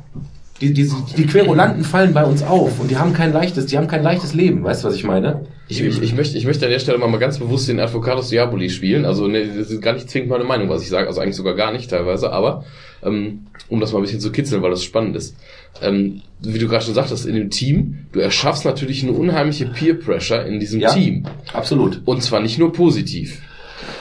Die, 0.61 0.73
die, 0.73 0.91
die 1.15 1.25
Querulanten 1.25 1.85
fallen 1.85 2.13
bei 2.13 2.25
uns 2.25 2.43
auf 2.43 2.81
und 2.81 2.91
die 2.91 2.97
haben 2.97 3.13
kein 3.13 3.31
leichtes, 3.31 3.67
die 3.67 3.77
haben 3.77 3.87
kein 3.87 4.03
leichtes 4.03 4.33
Leben. 4.33 4.63
Weißt 4.63 4.83
du, 4.83 4.89
was 4.89 4.95
ich 4.95 5.05
meine? 5.05 5.45
Ich, 5.69 5.81
ich, 5.81 6.01
ich, 6.01 6.13
möchte, 6.13 6.37
ich 6.37 6.45
möchte 6.45 6.65
an 6.65 6.71
der 6.71 6.79
Stelle 6.79 6.97
mal, 6.97 7.07
mal 7.07 7.17
ganz 7.17 7.39
bewusst 7.39 7.69
den 7.69 7.79
Advocatus 7.79 8.29
Diaboli 8.29 8.69
spielen. 8.69 9.05
Also 9.05 9.27
ne, 9.27 9.45
das 9.45 9.69
ist 9.69 9.81
gar 9.81 9.93
nicht 9.93 10.09
zwingend 10.09 10.29
meine 10.29 10.43
Meinung, 10.43 10.67
was 10.67 10.81
ich 10.81 10.89
sage. 10.89 11.07
Also 11.07 11.21
eigentlich 11.21 11.37
sogar 11.37 11.55
gar 11.55 11.71
nicht 11.71 11.89
teilweise. 11.89 12.31
Aber 12.31 12.65
ähm, 13.03 13.45
um 13.69 13.79
das 13.79 13.93
mal 13.93 13.99
ein 13.99 14.01
bisschen 14.01 14.19
zu 14.19 14.31
kitzeln, 14.31 14.61
weil 14.61 14.71
das 14.71 14.83
spannend 14.83 15.15
ist. 15.15 15.37
Ähm, 15.81 16.21
wie 16.41 16.57
du 16.59 16.67
gerade 16.67 16.83
schon 16.85 16.93
sagtest, 16.93 17.25
in 17.25 17.35
dem 17.35 17.49
Team, 17.49 18.05
du 18.11 18.19
erschaffst 18.19 18.65
natürlich 18.65 19.03
eine 19.03 19.11
unheimliche 19.13 19.65
Peer 19.65 19.93
Pressure 19.95 20.45
in 20.45 20.59
diesem 20.59 20.79
Ja. 20.81 20.93
Team. 20.93 21.25
Absolut. 21.53 22.01
Und 22.05 22.21
zwar 22.23 22.41
nicht 22.41 22.57
nur 22.59 22.71
positiv. 22.73 23.41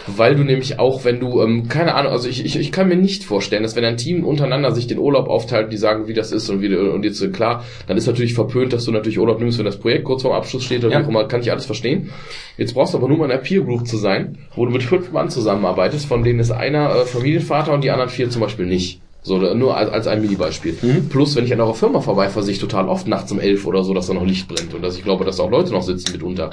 Weil 0.07 0.35
du 0.35 0.43
nämlich 0.43 0.79
auch, 0.79 1.05
wenn 1.05 1.21
du, 1.21 1.43
ähm, 1.43 1.69
keine 1.69 1.95
Ahnung, 1.95 2.13
also 2.13 2.29
ich, 2.29 2.45
ich, 2.45 2.59
ich 2.59 2.73
kann 2.73 2.89
mir 2.89 2.97
nicht 2.97 3.25
vorstellen, 3.25 3.63
dass 3.63 3.77
wenn 3.77 3.85
ein 3.85 3.97
Team 3.99 4.25
untereinander 4.25 4.73
sich 4.73 4.87
den 4.87 4.99
Urlaub 4.99 5.29
aufteilt, 5.29 5.71
die 5.73 5.77
sagen, 5.77 6.09
wie 6.09 6.15
das 6.15 6.33
ist 6.33 6.49
und 6.49 6.63
wie 6.63 6.75
und 6.75 7.05
jetzt 7.05 7.21
äh, 7.23 7.29
klar, 7.29 7.65
dann 7.87 7.97
ist 7.97 8.07
natürlich 8.07 8.33
verpönt, 8.35 8.73
dass 8.73 8.85
du 8.87 8.93
natürlich 8.93 9.19
Urlaub 9.19 9.39
nimmst, 9.39 9.59
wenn 9.59 9.67
das 9.67 9.79
Projekt 9.79 10.05
kurz 10.05 10.23
vorm 10.23 10.35
Abschluss 10.35 10.65
steht 10.65 10.83
oder 10.85 10.95
Ja. 10.95 11.01
wie 11.01 11.05
auch 11.05 11.09
immer, 11.09 11.29
kann 11.29 11.43
ich 11.43 11.51
alles 11.51 11.67
verstehen. 11.67 12.11
Jetzt 12.57 12.73
brauchst 12.75 12.95
du 12.95 12.99
aber 12.99 13.09
nur 13.09 13.19
mal 13.19 13.27
in 13.27 13.33
einer 13.33 13.41
Peer 13.41 13.61
Group 13.63 13.87
zu 13.87 13.99
sein, 13.99 14.39
wo 14.55 14.65
du 14.67 14.73
mit 14.73 14.83
fünf 14.83 15.13
Mann 15.13 15.29
zusammenarbeitest, 15.31 16.07
von 16.07 16.23
denen 16.25 16.41
ist 16.41 16.51
einer 16.51 16.91
äh, 16.95 17.05
Familienvater 17.05 17.73
und 17.75 17.85
die 17.85 17.91
anderen 17.91 18.11
vier 18.11 18.31
zum 18.31 18.41
Beispiel 18.43 18.67
nicht. 18.67 19.01
So, 19.23 19.39
nur 19.39 19.77
als, 19.77 19.91
als 19.91 20.07
ein 20.07 20.23
Mini-Beispiel. 20.23 20.77
Mhm. 20.81 21.09
Plus, 21.09 21.37
wenn 21.37 21.45
ich 21.45 21.53
an 21.53 21.61
eurer 21.61 21.75
Firma 21.75 22.01
vorbeifahre, 22.01 22.45
sehe 22.45 22.55
ich 22.55 22.61
total 22.61 22.89
oft 22.89 23.07
nachts 23.09 23.31
um 23.33 23.41
elf 23.41 23.67
oder 23.67 23.85
so, 23.85 23.93
dass 23.93 24.07
da 24.07 24.15
noch 24.15 24.25
Licht 24.25 24.49
brennt 24.49 24.75
und 24.75 24.83
dass 24.83 24.97
ich 24.97 25.05
glaube, 25.05 25.25
dass 25.25 25.37
da 25.37 25.43
auch 25.43 25.51
Leute 25.51 25.73
noch 25.73 25.83
sitzen 25.83 26.13
mitunter. 26.13 26.51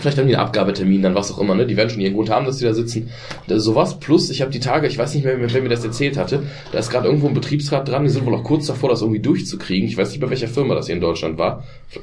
Vielleicht 0.00 0.18
haben 0.18 0.26
die 0.26 0.34
einen 0.34 0.44
Abgabetermin, 0.44 1.02
dann 1.02 1.14
was 1.14 1.30
auch 1.30 1.38
immer, 1.38 1.54
ne? 1.54 1.66
Die 1.66 1.76
werden 1.76 1.88
schon 1.88 2.00
ihren 2.00 2.14
Grund 2.14 2.28
haben, 2.28 2.46
dass 2.46 2.56
die 2.56 2.64
da 2.64 2.74
sitzen. 2.74 3.10
Sowas. 3.46 4.00
Plus, 4.00 4.28
ich 4.28 4.40
habe 4.40 4.50
die 4.50 4.58
Tage, 4.58 4.88
ich 4.88 4.98
weiß 4.98 5.14
nicht 5.14 5.24
mehr, 5.24 5.36
wer 5.38 5.62
mir 5.62 5.68
das 5.68 5.84
erzählt 5.84 6.16
hatte, 6.16 6.42
da 6.72 6.78
ist 6.78 6.90
gerade 6.90 7.06
irgendwo 7.06 7.28
ein 7.28 7.34
Betriebsrat 7.34 7.88
dran, 7.88 8.02
die 8.02 8.10
sind 8.10 8.26
wohl 8.26 8.34
auch 8.34 8.42
kurz 8.42 8.66
davor, 8.66 8.88
das 8.88 9.02
irgendwie 9.02 9.20
durchzukriegen. 9.20 9.88
Ich 9.88 9.96
weiß 9.96 10.10
nicht, 10.10 10.20
bei 10.20 10.30
welcher 10.30 10.48
Firma 10.48 10.74
das 10.74 10.86
hier 10.86 10.96
in 10.96 11.00
Deutschland 11.00 11.38
war. 11.38 11.62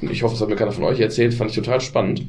Ich 0.09 0.23
hoffe, 0.23 0.35
das 0.35 0.41
hat 0.41 0.47
mir 0.47 0.55
keiner 0.55 0.71
von 0.71 0.85
euch 0.85 1.01
erzählt, 1.01 1.33
fand 1.33 1.49
ich 1.49 1.55
total 1.55 1.81
spannend. 1.81 2.27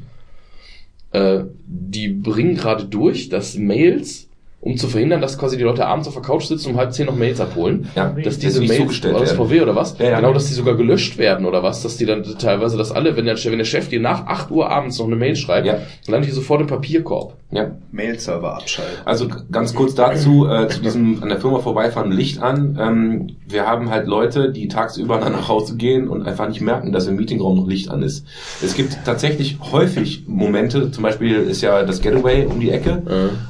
Äh, 1.12 1.44
die 1.64 2.08
bringen 2.08 2.56
gerade 2.56 2.86
durch, 2.86 3.28
dass 3.28 3.56
Mails, 3.56 4.28
um 4.64 4.76
zu 4.76 4.86
verhindern, 4.86 5.20
dass 5.20 5.36
quasi 5.36 5.56
die 5.56 5.64
Leute 5.64 5.84
abends 5.86 6.06
auf 6.06 6.14
der 6.14 6.22
Couch 6.22 6.44
sitzen 6.44 6.68
und 6.68 6.74
um 6.74 6.78
halb 6.80 6.92
zehn 6.94 7.06
noch 7.06 7.16
Mails 7.16 7.40
abholen, 7.40 7.88
Ja, 7.96 8.10
dass 8.10 8.38
diese 8.38 8.60
nicht 8.60 8.68
Mails, 8.78 9.02
war 9.04 9.18
das. 9.20 9.32
VW 9.32 9.60
oder 9.60 9.74
was? 9.74 9.98
Ja, 9.98 10.10
ja. 10.10 10.16
Genau, 10.20 10.32
dass 10.32 10.46
die 10.46 10.54
sogar 10.54 10.76
gelöscht 10.76 11.18
werden 11.18 11.46
oder 11.46 11.64
was, 11.64 11.82
dass 11.82 11.96
die 11.96 12.06
dann 12.06 12.22
teilweise, 12.38 12.78
dass 12.78 12.92
alle, 12.92 13.16
wenn 13.16 13.24
der, 13.26 13.36
wenn 13.44 13.58
der 13.58 13.64
Chef 13.64 13.88
dir 13.88 13.98
nach 14.00 14.24
8 14.26 14.52
Uhr 14.52 14.70
abends 14.70 14.98
noch 15.00 15.06
eine 15.06 15.16
Mail 15.16 15.34
schreibt, 15.34 15.66
Ja. 15.66 15.74
dann 15.74 15.82
landet 16.12 16.30
die 16.30 16.34
sofort 16.34 16.60
im 16.60 16.68
Papierkorb. 16.68 17.34
Ja. 17.52 17.70
Mail-Server 17.90 18.56
abschalten. 18.56 18.96
Also 19.04 19.28
ganz 19.50 19.74
kurz 19.74 19.94
dazu, 19.94 20.48
äh, 20.48 20.68
zu 20.68 20.80
diesem 20.80 21.22
an 21.22 21.28
der 21.28 21.38
Firma 21.38 21.58
vorbeifahren, 21.58 22.10
Licht 22.10 22.40
an. 22.40 22.78
Ähm, 22.80 23.36
wir 23.46 23.66
haben 23.66 23.90
halt 23.90 24.06
Leute, 24.06 24.50
die 24.50 24.68
tagsüber 24.68 25.18
dann 25.18 25.32
nach 25.32 25.48
Hause 25.48 25.76
gehen 25.76 26.08
und 26.08 26.26
einfach 26.26 26.48
nicht 26.48 26.62
merken, 26.62 26.92
dass 26.92 27.06
im 27.06 27.16
Meetingraum 27.16 27.58
noch 27.58 27.68
Licht 27.68 27.90
an 27.90 28.02
ist. 28.02 28.26
Es 28.64 28.74
gibt 28.74 28.96
tatsächlich 29.04 29.58
häufig 29.70 30.24
Momente, 30.26 30.90
zum 30.92 31.02
Beispiel 31.02 31.40
ist 31.42 31.60
ja 31.60 31.82
das 31.82 32.00
Getaway 32.00 32.46
um 32.46 32.58
die 32.58 32.70
Ecke 32.70 33.02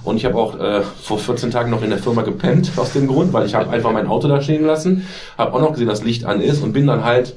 und 0.03 0.17
ich 0.17 0.25
habe 0.25 0.35
auch 0.35 0.59
äh, 0.59 0.83
vor 0.83 1.19
14 1.19 1.53
Tagen 1.53 1.71
noch 1.71 1.83
in 1.83 1.91
der 1.91 2.01
Firma 2.01 2.23
gepennt 2.23 2.73
aus 2.77 2.93
dem 2.93 3.07
Grund, 3.07 3.33
weil 3.33 3.47
ich 3.47 3.55
habe 3.55 3.71
einfach 3.71 3.93
mein 3.93 4.09
Auto 4.09 4.27
da 4.27 4.43
stehen 4.43 4.65
lassen, 4.65 5.07
habe 5.39 5.55
auch 5.55 5.61
noch 5.61 5.73
gesehen, 5.73 5.87
dass 5.87 6.03
Licht 6.03 6.25
an 6.25 6.41
ist 6.41 6.61
und 6.61 6.73
bin 6.73 6.89
dann 6.89 7.05
halt 7.05 7.35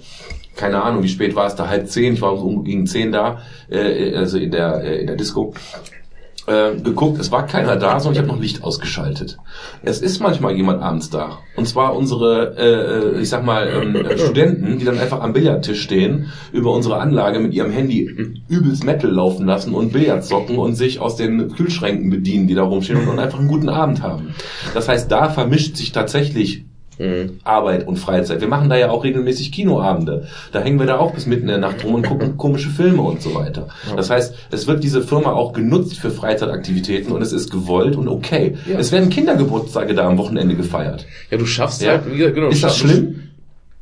keine 0.56 0.82
Ahnung, 0.84 1.04
wie 1.04 1.10
spät 1.10 1.36
war 1.36 1.48
es 1.48 1.56
da, 1.56 1.68
halb 1.68 1.88
zehn, 1.90 2.14
ich 2.14 2.22
war 2.22 2.38
so 2.38 2.46
um 2.46 2.64
gegen 2.64 2.88
zehn 2.88 3.12
da, 3.12 3.42
äh, 3.70 4.16
also 4.16 4.38
in 4.38 4.52
der, 4.52 4.84
äh, 4.84 5.02
in 5.02 5.08
der 5.08 5.16
Disco 5.16 5.54
äh, 6.48 6.76
geguckt, 6.76 7.20
es 7.20 7.32
war 7.32 7.46
keiner 7.46 7.76
da, 7.76 8.00
sondern 8.00 8.14
ich 8.14 8.20
habe 8.20 8.38
noch 8.38 8.42
Licht 8.42 8.64
ausgeschaltet. 8.64 9.38
Es 9.82 10.02
ist 10.02 10.20
manchmal 10.20 10.56
jemand 10.56 10.82
abends 10.82 11.10
da. 11.10 11.40
Und 11.56 11.68
zwar 11.68 11.96
unsere, 11.96 13.16
äh, 13.16 13.22
ich 13.22 13.30
sag 13.30 13.44
mal, 13.44 13.68
ähm, 13.68 13.96
äh, 13.96 14.18
Studenten, 14.18 14.78
die 14.78 14.86
dann 14.86 15.00
einfach 15.00 15.22
am 15.22 15.34
Billardtisch 15.34 15.82
stehen, 15.82 16.32
über 16.52 16.72
unsere 16.72 16.98
Anlage 16.98 17.40
mit 17.40 17.54
ihrem 17.54 17.72
Handy 17.72 18.42
übelst 18.48 18.84
Metal 18.84 19.10
laufen 19.10 19.46
lassen 19.46 19.74
und 19.74 19.92
Billard 19.92 20.24
zocken 20.24 20.58
und 20.58 20.76
sich 20.76 21.00
aus 21.00 21.16
den 21.16 21.50
Kühlschränken 21.54 22.10
bedienen, 22.10 22.48
die 22.48 22.56
da 22.56 22.64
rumstehen 22.64 23.00
und, 23.00 23.08
und 23.08 23.20
einfach 23.20 23.40
einen 23.40 23.48
guten 23.48 23.70
Abend 23.70 24.02
haben. 24.02 24.36
Das 24.74 24.88
heißt, 24.88 25.12
da 25.12 25.30
vermischt 25.30 25.78
sich 25.78 25.92
tatsächlich 25.92 26.66
Mhm. 26.98 27.40
Arbeit 27.44 27.88
und 27.88 27.98
Freizeit. 27.98 28.42
Wir 28.42 28.48
machen 28.48 28.70
da 28.70 28.78
ja 28.78 28.90
auch 28.90 29.04
regelmäßig 29.04 29.52
Kinoabende. 29.52 30.28
Da 30.52 30.60
hängen 30.62 30.80
wir 30.80 30.86
da 30.86 30.98
auch 30.98 31.14
bis 31.14 31.26
mitten 31.26 31.44
in 31.44 31.48
der 31.50 31.58
Nacht 31.58 31.84
rum 31.84 31.96
und 31.96 32.06
gucken 32.08 32.38
komische 32.38 32.70
Filme 32.70 33.02
und 33.02 33.22
so 33.22 33.36
weiter. 33.36 33.68
Das 33.96 34.10
heißt, 34.10 34.34
es 34.52 34.68
wird 34.68 34.84
diese 34.84 35.02
Firma 35.02 35.34
auch 35.34 35.54
genutzt 35.54 36.00
für 36.00 36.10
Freizeitaktivitäten 36.12 37.12
und 37.12 37.22
es 37.22 37.34
ist 37.34 37.52
gewollt 37.52 37.96
und 37.96 38.08
okay. 38.08 38.56
Ja. 38.70 38.78
Es 38.80 38.92
werden 38.92 39.10
Kindergeburtstage 39.10 39.94
da 39.94 40.08
am 40.08 40.18
Wochenende 40.18 40.56
gefeiert. 40.56 41.06
Ja, 41.32 41.38
du 41.38 41.46
schaffst 41.46 41.82
Ja. 41.82 41.92
halt, 41.94 42.12
wie 42.12 42.18
gesagt, 42.18 42.36
genau, 42.36 42.48
Ist 42.50 42.64
das 42.64 42.78
schlimm? 42.78 43.25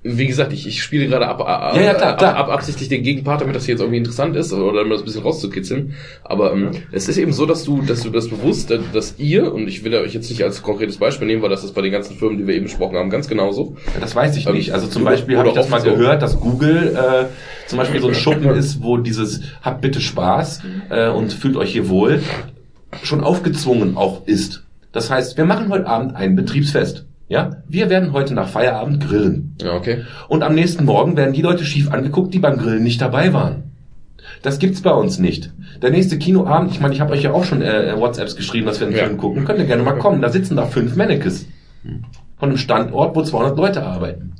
Wie 0.05 0.27
gesagt, 0.27 0.51
ich, 0.51 0.67
ich 0.67 0.83
spiele 0.83 1.07
gerade 1.07 1.27
ab, 1.27 1.39
ab, 1.39 1.75
Ja, 1.75 1.81
ja, 1.81 1.93
klar, 1.93 2.17
klar. 2.17 2.35
ab, 2.35 2.47
ab 2.47 2.53
absichtlich 2.55 2.89
den 2.89 3.03
Gegenpart, 3.03 3.39
damit 3.39 3.55
das 3.55 3.65
hier 3.65 3.73
jetzt 3.75 3.81
irgendwie 3.81 3.99
interessant 3.99 4.35
ist 4.35 4.51
oder 4.51 4.81
um 4.81 4.89
das 4.89 4.99
ein 5.01 5.05
bisschen 5.05 5.21
rauszukitzeln. 5.23 5.93
Aber 6.25 6.51
ähm, 6.51 6.71
es 6.91 7.07
ist 7.07 7.17
eben 7.17 7.31
so, 7.31 7.45
dass 7.45 7.63
du, 7.63 7.81
dass 7.81 8.01
du 8.03 8.09
das 8.09 8.27
bewusst, 8.27 8.69
dass, 8.69 8.81
dass 8.91 9.15
ihr, 9.17 9.53
und 9.53 9.67
ich 9.69 9.83
will 9.85 9.95
euch 9.95 10.13
jetzt 10.13 10.29
nicht 10.29 10.43
als 10.43 10.61
konkretes 10.61 10.97
Beispiel 10.97 11.25
nehmen, 11.27 11.41
weil 11.41 11.49
das 11.49 11.63
ist 11.63 11.73
bei 11.73 11.81
den 11.81 11.93
ganzen 11.93 12.17
Firmen, 12.17 12.37
die 12.37 12.45
wir 12.47 12.53
eben 12.53 12.65
besprochen 12.65 12.97
haben, 12.97 13.09
ganz 13.09 13.29
genauso. 13.29 13.77
Das 14.01 14.13
weiß 14.13 14.35
ich 14.35 14.45
Ähm, 14.47 14.55
nicht. 14.55 14.71
Also 14.73 14.87
zum 14.87 15.05
Beispiel 15.05 15.37
habe 15.37 15.47
ich 15.47 15.53
das 15.55 15.69
mal 15.69 15.79
so. 15.79 15.91
gehört, 15.91 16.21
dass 16.21 16.37
Google 16.39 16.95
äh, 16.97 17.69
zum 17.69 17.77
Beispiel 17.77 18.01
so 18.01 18.09
ein 18.09 18.15
Schuppen 18.15 18.49
ist, 18.49 18.83
wo 18.83 18.97
dieses 18.97 19.39
habt 19.61 19.79
bitte 19.81 20.01
Spaß 20.01 20.61
äh, 20.89 21.07
und 21.09 21.31
fühlt 21.31 21.55
euch 21.55 21.71
hier 21.71 21.87
wohl 21.87 22.21
schon 23.03 23.21
aufgezwungen 23.21 23.95
auch 23.95 24.27
ist. 24.27 24.63
Das 24.91 25.09
heißt, 25.09 25.37
wir 25.37 25.45
machen 25.45 25.69
heute 25.69 25.87
Abend 25.87 26.15
ein 26.15 26.35
Betriebsfest. 26.35 27.05
Ja, 27.27 27.57
wir 27.67 27.89
werden 27.89 28.11
heute 28.13 28.33
nach 28.33 28.47
Feierabend 28.49 29.05
grillen. 29.07 29.55
Ja, 29.61 29.73
okay. 29.73 30.03
Und 30.27 30.43
am 30.43 30.55
nächsten 30.55 30.85
Morgen 30.85 31.15
werden 31.17 31.33
die 31.33 31.41
Leute 31.41 31.63
schief 31.63 31.91
angeguckt, 31.91 32.33
die 32.33 32.39
beim 32.39 32.57
Grillen 32.57 32.83
nicht 32.83 33.01
dabei 33.01 33.33
waren. 33.33 33.71
Das 34.41 34.59
gibt's 34.59 34.81
bei 34.81 34.91
uns 34.91 35.19
nicht. 35.19 35.51
Der 35.81 35.89
nächste 35.89 36.17
Kinoabend, 36.17 36.71
ich 36.71 36.79
meine, 36.81 36.93
ich 36.93 37.01
habe 37.01 37.13
euch 37.13 37.23
ja 37.23 37.31
auch 37.31 37.43
schon 37.45 37.61
äh, 37.61 37.93
WhatsApps 37.97 38.35
geschrieben, 38.35 38.65
dass 38.67 38.79
wir 38.79 38.87
einen 38.87 38.95
Ja. 38.95 39.05
Film 39.05 39.17
gucken. 39.17 39.45
Könnt 39.45 39.59
ihr 39.59 39.65
gerne 39.65 39.83
mal 39.83 39.97
kommen. 39.97 40.21
Da 40.21 40.29
sitzen 40.29 40.55
da 40.55 40.65
fünf 40.65 40.95
Mannequins. 40.95 41.45
Von 42.37 42.49
einem 42.49 42.57
Standort, 42.57 43.15
wo 43.15 43.21
200 43.23 43.57
Leute 43.57 43.83
arbeiten. 43.83 44.33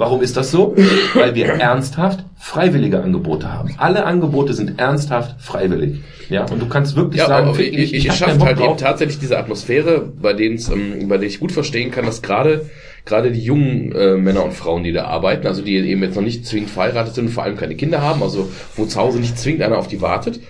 Warum 0.00 0.22
ist 0.22 0.34
das 0.38 0.50
so? 0.50 0.74
Weil 1.12 1.34
wir 1.34 1.44
ernsthaft 1.46 2.24
freiwillige 2.38 3.02
Angebote 3.02 3.52
haben. 3.52 3.74
Alle 3.76 4.06
Angebote 4.06 4.54
sind 4.54 4.80
ernsthaft 4.80 5.38
freiwillig. 5.42 6.00
Ja, 6.30 6.46
und 6.46 6.58
du 6.58 6.68
kannst 6.68 6.96
wirklich 6.96 7.20
Ja, 7.20 7.26
sagen, 7.26 7.54
ich, 7.58 7.74
ich, 7.74 7.94
ich 7.94 8.08
hab 8.08 8.16
schaffe 8.16 8.40
halt 8.40 8.60
eben 8.60 8.78
tatsächlich 8.78 9.18
diese 9.18 9.38
Atmosphäre, 9.38 10.10
bei 10.22 10.32
denen 10.32 10.58
ähm, 10.72 11.06
bei 11.06 11.18
der 11.18 11.28
ich 11.28 11.38
gut 11.38 11.52
verstehen 11.52 11.90
kann, 11.90 12.06
dass 12.06 12.22
gerade 12.22 12.70
gerade 13.04 13.30
die 13.30 13.42
jungen 13.42 13.92
äh, 13.92 14.16
Männer 14.16 14.42
und 14.42 14.54
Frauen, 14.54 14.84
die 14.84 14.92
da 14.92 15.04
arbeiten, 15.04 15.46
also 15.46 15.60
die 15.60 15.76
eben 15.76 16.02
jetzt 16.02 16.16
noch 16.16 16.22
nicht 16.22 16.46
zwingend 16.46 16.70
verheiratet 16.70 17.14
sind 17.14 17.26
und 17.26 17.32
vor 17.32 17.42
allem 17.42 17.58
keine 17.58 17.74
Kinder 17.74 18.00
haben, 18.00 18.22
also 18.22 18.50
wo 18.76 18.86
zu 18.86 18.98
Hause 18.98 19.20
nicht 19.20 19.38
zwingend 19.38 19.62
einer 19.62 19.76
auf 19.76 19.88
die 19.88 20.00
wartet. 20.00 20.40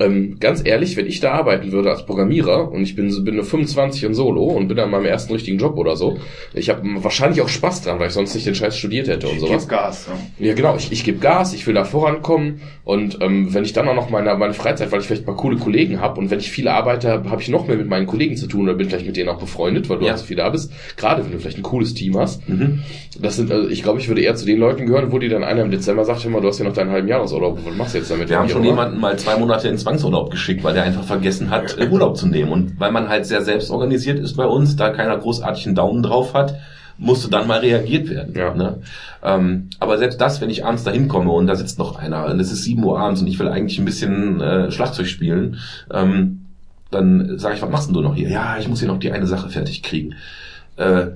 Ähm, 0.00 0.38
ganz 0.40 0.60
ehrlich, 0.64 0.96
wenn 0.96 1.06
ich 1.06 1.20
da 1.20 1.32
arbeiten 1.32 1.70
würde 1.70 1.88
als 1.90 2.04
Programmierer 2.04 2.72
und 2.72 2.82
ich 2.82 2.96
bin, 2.96 3.24
bin 3.24 3.36
nur 3.36 3.44
25 3.44 4.06
und 4.06 4.14
solo 4.14 4.42
und 4.42 4.66
bin 4.66 4.76
an 4.80 4.90
meinem 4.90 5.06
ersten 5.06 5.32
richtigen 5.32 5.56
Job 5.58 5.76
oder 5.78 5.94
so, 5.94 6.16
ich 6.52 6.68
habe 6.68 6.82
wahrscheinlich 6.96 7.40
auch 7.40 7.48
Spaß 7.48 7.82
dran, 7.82 8.00
weil 8.00 8.08
ich 8.08 8.12
sonst 8.14 8.34
nicht 8.34 8.44
den 8.44 8.56
Scheiß 8.56 8.76
studiert 8.76 9.06
hätte 9.06 9.28
und 9.28 9.38
sowas. 9.38 9.62
Gib 9.68 9.70
Gas. 9.70 10.08
Ja. 10.38 10.46
Ja, 10.48 10.54
genau. 10.54 10.74
Ich, 10.76 10.90
ich 10.90 11.04
gebe 11.04 11.18
Gas, 11.18 11.54
ich 11.54 11.64
will 11.68 11.74
da 11.74 11.84
vorankommen 11.84 12.60
und 12.82 13.18
ähm, 13.20 13.54
wenn 13.54 13.62
ich 13.62 13.72
dann 13.72 13.86
auch 13.86 13.94
noch 13.94 14.10
meine, 14.10 14.34
meine 14.34 14.54
Freizeit, 14.54 14.90
weil 14.90 14.98
ich 15.00 15.06
vielleicht 15.06 15.28
mal 15.28 15.36
coole 15.36 15.58
Kollegen 15.58 16.00
habe 16.00 16.18
und 16.20 16.28
wenn 16.28 16.40
ich 16.40 16.50
viel 16.50 16.66
arbeite, 16.66 17.12
habe 17.30 17.40
ich 17.40 17.48
noch 17.48 17.68
mehr 17.68 17.76
mit 17.76 17.88
meinen 17.88 18.06
Kollegen 18.08 18.36
zu 18.36 18.48
tun 18.48 18.62
oder 18.62 18.74
bin 18.74 18.88
vielleicht 18.88 19.06
mit 19.06 19.16
denen 19.16 19.28
auch 19.28 19.38
befreundet, 19.38 19.88
weil 19.88 19.98
du 19.98 20.06
Ja. 20.06 20.10
halt 20.10 20.18
so 20.18 20.26
viel 20.26 20.36
da 20.36 20.48
bist. 20.48 20.72
Gerade 20.96 21.24
wenn 21.24 21.30
du 21.30 21.38
vielleicht 21.38 21.58
ein 21.58 21.62
cooles 21.62 21.94
Team 21.94 22.18
hast. 22.18 22.48
Mhm. 22.48 22.80
Das 23.20 23.36
sind, 23.36 23.52
also 23.52 23.68
ich 23.68 23.84
glaube, 23.84 24.00
ich 24.00 24.08
würde 24.08 24.22
eher 24.22 24.34
zu 24.34 24.44
den 24.44 24.58
Leuten 24.58 24.86
gehören, 24.86 25.12
wo 25.12 25.20
die 25.20 25.28
dann 25.28 25.44
einer 25.44 25.62
im 25.62 25.70
Dezember 25.70 26.04
sagt, 26.04 26.24
hör 26.24 26.32
mal, 26.32 26.40
du 26.40 26.48
hast 26.48 26.58
ja 26.58 26.64
noch 26.64 26.72
deinen 26.74 26.90
halben 26.90 27.06
Jahresurlaub, 27.06 27.60
was 27.64 27.76
machst 27.76 27.94
du 27.94 27.98
jetzt 27.98 28.10
damit? 28.10 28.28
Wir 28.28 28.40
haben 28.40 28.48
schon 28.48 28.64
jemanden 28.64 28.98
mal 28.98 29.16
zwei 29.18 29.36
Monate 29.36 29.68
in 29.68 29.83
Zwangsurlaub 29.84 30.30
geschickt, 30.30 30.64
weil 30.64 30.74
der 30.74 30.82
einfach 30.82 31.04
vergessen 31.04 31.50
hat, 31.50 31.76
Urlaub 31.90 32.16
zu 32.16 32.26
nehmen. 32.26 32.50
Und 32.50 32.80
weil 32.80 32.90
man 32.90 33.08
halt 33.08 33.26
sehr 33.26 33.42
selbst 33.42 33.70
organisiert 33.70 34.18
ist 34.18 34.36
bei 34.36 34.46
uns, 34.46 34.76
da 34.76 34.90
keiner 34.90 35.16
großartigen 35.16 35.74
Daumen 35.74 36.02
drauf 36.02 36.34
hat, 36.34 36.56
musste 36.96 37.28
dann 37.28 37.46
mal 37.46 37.60
reagiert 37.60 38.08
werden. 38.08 38.34
Ja. 38.34 38.54
Ne? 38.54 38.78
Ähm, 39.22 39.70
aber 39.80 39.98
selbst 39.98 40.20
das, 40.20 40.40
wenn 40.40 40.50
ich 40.50 40.64
abends 40.64 40.84
da 40.84 40.90
hinkomme 40.90 41.30
und 41.30 41.46
da 41.46 41.54
sitzt 41.54 41.78
noch 41.78 41.96
einer 41.96 42.26
und 42.26 42.40
es 42.40 42.52
ist 42.52 42.64
7 42.64 42.82
Uhr 42.82 42.98
abends 42.98 43.20
und 43.20 43.26
ich 43.26 43.38
will 43.38 43.48
eigentlich 43.48 43.78
ein 43.78 43.84
bisschen 43.84 44.40
äh, 44.40 44.70
Schlagzeug 44.70 45.06
spielen, 45.06 45.58
ähm, 45.92 46.46
dann 46.90 47.38
sage 47.38 47.56
ich, 47.56 47.62
was 47.62 47.70
machst 47.70 47.88
denn 47.88 47.94
du 47.94 48.00
noch 48.00 48.14
hier? 48.14 48.28
Ja, 48.28 48.56
ich 48.58 48.68
muss 48.68 48.78
hier 48.78 48.88
noch 48.88 48.98
die 48.98 49.10
eine 49.10 49.26
Sache 49.26 49.48
fertig 49.48 49.82
kriegen. 49.82 50.14
Äh, 50.76 51.06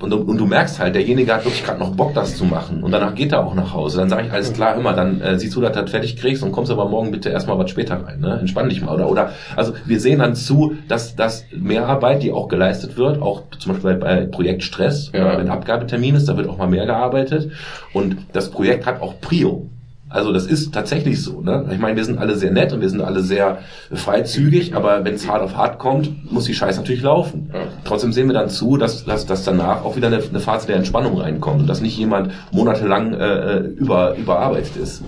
und, 0.00 0.10
du- 0.10 0.18
und 0.18 0.38
du 0.38 0.44
merkst 0.46 0.80
halt, 0.80 0.94
derjenige 0.94 1.32
hat 1.32 1.44
wirklich 1.44 1.64
gerade 1.64 1.78
noch 1.78 1.90
Bock, 1.94 2.12
das 2.14 2.36
zu 2.36 2.44
machen. 2.44 2.82
Und 2.82 2.90
danach 2.90 3.14
geht 3.14 3.32
er 3.32 3.46
auch 3.46 3.54
nach 3.54 3.72
Hause. 3.72 3.98
Dann 3.98 4.08
sage 4.08 4.26
ich, 4.26 4.32
alles 4.32 4.52
klar, 4.52 4.76
immer, 4.76 4.92
dann 4.92 5.20
äh, 5.20 5.38
siehst 5.38 5.54
du, 5.54 5.60
dass 5.60 5.72
du 5.72 5.80
das 5.82 5.90
fertig 5.90 6.16
kriegst 6.16 6.42
und 6.42 6.52
kommst 6.52 6.70
aber 6.72 6.88
morgen 6.88 7.10
bitte 7.10 7.28
erstmal 7.30 7.58
was 7.58 7.70
später 7.70 8.04
rein. 8.04 8.20
Ne? 8.20 8.38
Entspann 8.40 8.68
dich 8.68 8.82
mal. 8.82 8.94
Oder, 8.94 9.08
oder 9.08 9.30
also 9.56 9.72
wir 9.86 10.00
sehen 10.00 10.18
dann 10.18 10.34
zu, 10.34 10.74
dass 10.88 11.14
dass 11.16 11.44
Mehrarbeit, 11.56 12.22
die 12.22 12.32
auch 12.32 12.48
geleistet 12.48 12.96
wird, 12.96 13.22
auch 13.22 13.42
zum 13.58 13.72
Beispiel 13.72 13.94
bei 13.94 14.26
Projektstress, 14.26 15.10
Ja. 15.14 15.38
wenn 15.38 15.48
Abgabetermin 15.48 16.16
ist, 16.16 16.28
da 16.28 16.36
wird 16.36 16.48
auch 16.48 16.58
mal 16.58 16.66
mehr 16.68 16.86
gearbeitet. 16.86 17.50
Und 17.92 18.16
das 18.32 18.50
Projekt 18.50 18.86
hat 18.86 19.00
auch 19.00 19.20
Prio. 19.20 19.70
Also 20.14 20.32
das 20.32 20.46
ist 20.46 20.72
tatsächlich 20.72 21.20
so. 21.20 21.40
Ne? 21.40 21.68
Ich 21.72 21.80
meine, 21.80 21.96
wir 21.96 22.04
sind 22.04 22.20
alle 22.20 22.36
sehr 22.36 22.52
nett 22.52 22.72
und 22.72 22.80
wir 22.80 22.88
sind 22.88 23.00
alle 23.00 23.20
sehr 23.20 23.58
freizügig, 23.92 24.76
aber 24.76 25.04
wenn 25.04 25.14
es 25.14 25.28
hart 25.28 25.42
auf 25.42 25.56
hart 25.56 25.80
kommt, 25.80 26.30
muss 26.30 26.44
die 26.44 26.54
Scheiße 26.54 26.78
natürlich 26.78 27.02
laufen. 27.02 27.50
Ja. 27.52 27.62
Trotzdem 27.82 28.12
sehen 28.12 28.28
wir 28.28 28.34
dann 28.34 28.48
zu, 28.48 28.76
dass, 28.76 29.04
dass, 29.04 29.26
dass 29.26 29.42
danach 29.42 29.84
auch 29.84 29.96
wieder 29.96 30.06
eine, 30.06 30.22
eine 30.22 30.38
Phase 30.38 30.68
der 30.68 30.76
Entspannung 30.76 31.18
reinkommt 31.18 31.62
und 31.62 31.66
dass 31.66 31.80
nicht 31.80 31.98
jemand 31.98 32.32
monatelang 32.52 33.12
äh, 33.12 33.58
über, 33.58 34.14
überarbeitet 34.14 34.76
ist. 34.76 35.02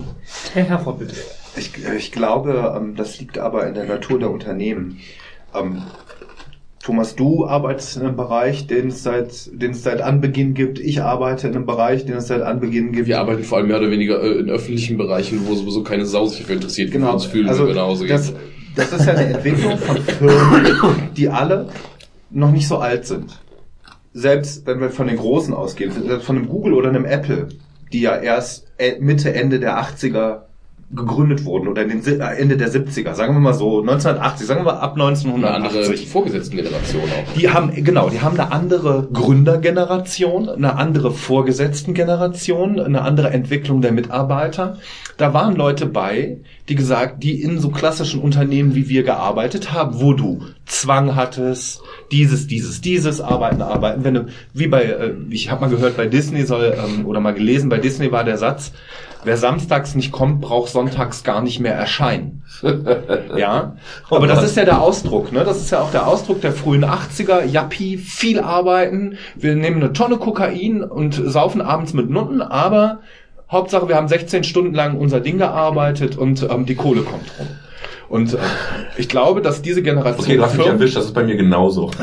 Herr 0.53 0.65
Herford, 0.65 0.99
bitte. 0.99 1.15
Ich, 1.55 1.71
ich 1.85 2.11
glaube, 2.11 2.75
ähm, 2.75 2.97
das 2.97 3.17
liegt 3.17 3.39
aber 3.39 3.65
in 3.65 3.75
der 3.75 3.85
Natur 3.85 4.19
der 4.19 4.29
Unternehmen. 4.29 4.99
Thomas, 6.87 7.17
du 7.17 7.45
arbeitest 7.45 7.97
in 7.97 8.03
einem 8.03 8.15
Bereich, 8.15 8.65
den 8.65 8.87
es 8.87 9.03
seit, 9.03 9.49
den 9.51 9.71
es 9.71 9.83
seit 9.83 9.99
Anbeginn 9.99 10.53
gibt. 10.53 10.79
Ich 10.79 11.01
arbeite 11.01 11.49
in 11.49 11.53
einem 11.53 11.65
Bereich, 11.65 12.05
den 12.05 12.15
es 12.15 12.27
seit 12.27 12.41
Anbeginn 12.41 12.93
gibt. 12.93 13.09
Wir 13.09 13.19
arbeiten 13.19 13.43
vor 13.43 13.57
allem 13.57 13.67
mehr 13.67 13.79
oder 13.79 13.91
weniger 13.91 14.23
äh, 14.23 14.39
in 14.39 14.49
öffentlichen 14.49 14.95
Bereichen, 14.95 15.45
wo 15.45 15.53
sowieso 15.53 15.83
keine 15.83 16.05
Sau 16.05 16.27
sich 16.27 16.45
für 16.45 16.53
interessiert, 16.53 16.87
wie 16.91 16.93
wir 16.93 16.99
Genau. 17.01 17.13
uns 17.15 17.25
fühlen, 17.25 17.49
also 17.49 17.63
wenn 17.63 17.67
wir 17.71 17.75
nach 17.75 17.87
Hause 17.87 18.05
gehen. 18.05 18.15
das, 18.15 18.33
das 18.77 19.01
ist 19.01 19.05
ja 19.05 19.15
eine 19.15 19.33
Entwicklung 19.33 19.77
von 19.77 19.97
Firmen, 19.97 21.09
die 21.17 21.27
alle 21.27 21.67
noch 22.29 22.51
nicht 22.51 22.69
so 22.69 22.77
alt 22.77 23.05
sind. 23.05 23.37
Selbst 24.13 24.65
wenn 24.65 24.79
wir 24.79 24.89
von 24.89 25.07
den 25.07 25.17
Großen 25.17 25.53
ausgehen, 25.53 25.91
selbst 25.91 26.25
von 26.25 26.37
einem 26.37 26.47
Google 26.47 26.73
oder 26.73 26.87
einem 26.87 27.03
Apple, 27.03 27.49
die 27.91 27.99
ja 27.99 28.15
erst 28.15 28.65
äh, 28.77 28.93
Mitte, 29.01 29.33
Ende 29.33 29.59
der 29.59 29.77
80er 29.77 30.43
gegründet 30.89 31.43
wurden 31.43 31.67
oder 31.67 31.83
in 31.83 32.01
den, 32.01 32.21
äh, 32.21 32.35
Ende 32.35 32.55
der 32.55 32.71
70er, 32.71 33.13
sagen 33.13 33.33
wir 33.33 33.41
mal 33.41 33.53
so 33.53 33.81
1980, 33.81 34.47
sagen 34.47 34.61
wir 34.61 34.71
mal 34.71 34.79
ab 34.79 34.93
Eine 34.95 35.03
andere 35.03 35.33
1980. 35.33 36.07
Vorgesetzten-Generation 36.07 37.01
auch. 37.03 37.33
Die 37.33 37.49
haben, 37.49 37.83
genau, 37.83 38.09
die 38.09 38.21
haben 38.21 38.39
eine 38.39 38.53
andere 38.53 39.09
Gründergeneration, 39.11 40.47
eine 40.47 40.77
andere 40.77 41.11
Vorgesetztengeneration, 41.11 42.79
eine 42.79 43.01
andere 43.01 43.31
Entwicklung 43.31 43.81
der 43.81 43.91
Mitarbeiter. 43.91 44.77
Da 45.17 45.33
waren 45.33 45.57
Leute 45.57 45.87
bei, 45.87 46.37
die 46.69 46.75
gesagt, 46.75 47.21
die 47.21 47.41
in 47.41 47.59
so 47.59 47.69
klassischen 47.69 48.21
Unternehmen 48.21 48.73
wie 48.73 48.87
wir 48.87 49.03
gearbeitet 49.03 49.73
haben, 49.73 49.99
wo 49.99 50.13
du 50.13 50.43
Zwang 50.65 51.15
hattest, 51.15 51.81
dieses, 52.11 52.47
dieses, 52.47 52.79
dieses, 52.79 53.19
arbeiten, 53.19 53.61
arbeiten. 53.61 54.05
Wenn 54.05 54.13
du, 54.13 54.25
wie 54.53 54.67
bei, 54.67 54.83
äh, 54.83 55.13
ich 55.31 55.51
habe 55.51 55.61
mal 55.61 55.69
gehört, 55.69 55.97
bei 55.97 56.07
Disney 56.07 56.45
soll, 56.45 56.77
ähm, 56.77 57.05
oder 57.05 57.19
mal 57.19 57.33
gelesen, 57.33 57.67
bei 57.67 57.77
Disney 57.77 58.11
war 58.11 58.23
der 58.23 58.37
Satz, 58.37 58.71
wer 59.23 59.37
samstags 59.37 59.95
nicht 59.95 60.11
kommt, 60.11 60.41
braucht 60.41 60.71
sonntags 60.71 61.23
gar 61.23 61.41
nicht 61.41 61.59
mehr 61.59 61.73
erscheinen. 61.73 62.43
Ja, 63.37 63.75
aber 64.09 64.25
das 64.25 64.43
ist 64.43 64.57
ja 64.57 64.65
der 64.65 64.81
Ausdruck, 64.81 65.31
ne? 65.31 65.43
Das 65.43 65.57
ist 65.57 65.69
ja 65.69 65.81
auch 65.81 65.91
der 65.91 66.07
Ausdruck 66.07 66.41
der 66.41 66.53
frühen 66.53 66.83
80er. 66.83 67.43
Yappi, 67.43 67.97
viel 67.97 68.39
arbeiten. 68.39 69.17
Wir 69.35 69.55
nehmen 69.55 69.83
eine 69.83 69.93
Tonne 69.93 70.17
Kokain 70.17 70.83
und 70.83 71.13
saufen 71.13 71.61
abends 71.61 71.93
mit 71.93 72.09
Nutten, 72.09 72.41
aber 72.41 72.99
Hauptsache, 73.51 73.87
wir 73.87 73.95
haben 73.95 74.07
16 74.07 74.43
Stunden 74.43 74.73
lang 74.73 74.97
unser 74.97 75.19
Ding 75.19 75.37
gearbeitet 75.37 76.17
und 76.17 76.47
ähm, 76.49 76.65
die 76.65 76.75
Kohle 76.75 77.01
kommt 77.01 77.31
rum. 77.37 77.47
Und 78.09 78.33
äh, 78.33 78.37
ich 78.97 79.09
glaube, 79.09 79.41
dass 79.41 79.61
diese 79.61 79.81
Generation 79.81 80.23
Okay, 80.25 80.37
du 80.37 80.43
hast 80.43 80.57
mich 80.57 80.65
erwischt, 80.65 80.95
das 80.95 81.05
ist 81.05 81.13
bei 81.13 81.23
mir 81.23 81.35
genauso. 81.35 81.91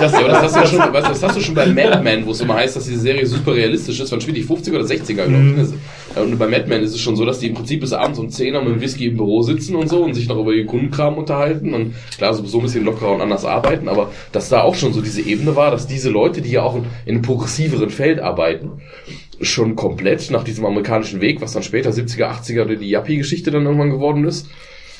das, 0.00 0.12
Ja, 0.12 0.18
aber 0.18 0.28
das 0.28 0.42
hast 0.42 0.56
du 0.56 0.60
ja 0.60 0.66
schon, 0.66 0.78
weißt, 0.92 1.06
du, 1.06 1.12
das 1.12 1.22
hast 1.22 1.36
du 1.36 1.40
schon 1.40 1.54
bei 1.54 1.66
Mad 1.66 2.02
Men, 2.02 2.26
wo 2.26 2.32
es 2.32 2.40
immer 2.42 2.54
heißt, 2.56 2.76
dass 2.76 2.84
diese 2.84 3.00
Serie 3.00 3.24
super 3.26 3.54
realistisch 3.54 3.98
ist. 3.98 4.12
Wann 4.12 4.20
spielt 4.20 4.36
die 4.36 4.44
50er 4.44 4.74
oder 4.74 4.84
60er, 4.84 5.14
glaube 5.14 5.30
Mhm. 5.32 5.60
ich. 5.62 6.16
Ja, 6.16 6.22
Und 6.22 6.38
bei 6.38 6.46
Mad 6.46 6.64
Men 6.68 6.82
ist 6.82 6.94
es 6.94 7.00
schon 7.00 7.16
so, 7.16 7.24
dass 7.24 7.38
die 7.38 7.46
im 7.48 7.54
Prinzip 7.54 7.80
bis 7.80 7.92
abends 7.94 8.18
um 8.18 8.28
10 8.28 8.54
Uhr 8.54 8.62
mit 8.62 8.74
dem 8.74 8.80
Whisky 8.82 9.06
im 9.06 9.16
Büro 9.16 9.42
sitzen 9.42 9.74
und 9.74 9.88
so 9.88 10.02
und 10.04 10.12
sich 10.14 10.28
noch 10.28 10.38
über 10.38 10.52
den 10.52 10.66
Kundenkram 10.66 11.16
unterhalten 11.16 11.72
und 11.72 11.94
klar, 12.18 12.34
so 12.34 12.44
so 12.44 12.58
ein 12.58 12.62
bisschen 12.64 12.84
lockerer 12.84 13.14
und 13.14 13.20
anders 13.22 13.44
arbeiten, 13.46 13.88
aber 13.88 14.10
dass 14.32 14.48
da 14.50 14.62
auch 14.62 14.74
schon 14.74 14.92
so 14.92 15.00
diese 15.00 15.22
Ebene 15.22 15.56
war, 15.56 15.70
dass 15.70 15.86
diese 15.86 16.10
Leute, 16.10 16.40
die 16.42 16.50
ja 16.50 16.62
auch 16.62 16.76
in 16.76 16.84
einem 17.06 17.22
progressiveren 17.22 17.90
Feld 17.90 18.20
arbeiten, 18.20 18.82
schon 19.40 19.76
komplett 19.76 20.30
nach 20.30 20.44
diesem 20.44 20.64
amerikanischen 20.66 21.20
Weg, 21.20 21.40
was 21.40 21.52
dann 21.52 21.62
später 21.62 21.90
70er, 21.90 22.26
80er 22.42 22.64
oder 22.64 22.76
die 22.76 22.90
Yuppie-Geschichte 22.90 23.50
dann 23.50 23.64
irgendwann 23.66 23.90
geworden 23.90 24.24
ist, 24.24 24.48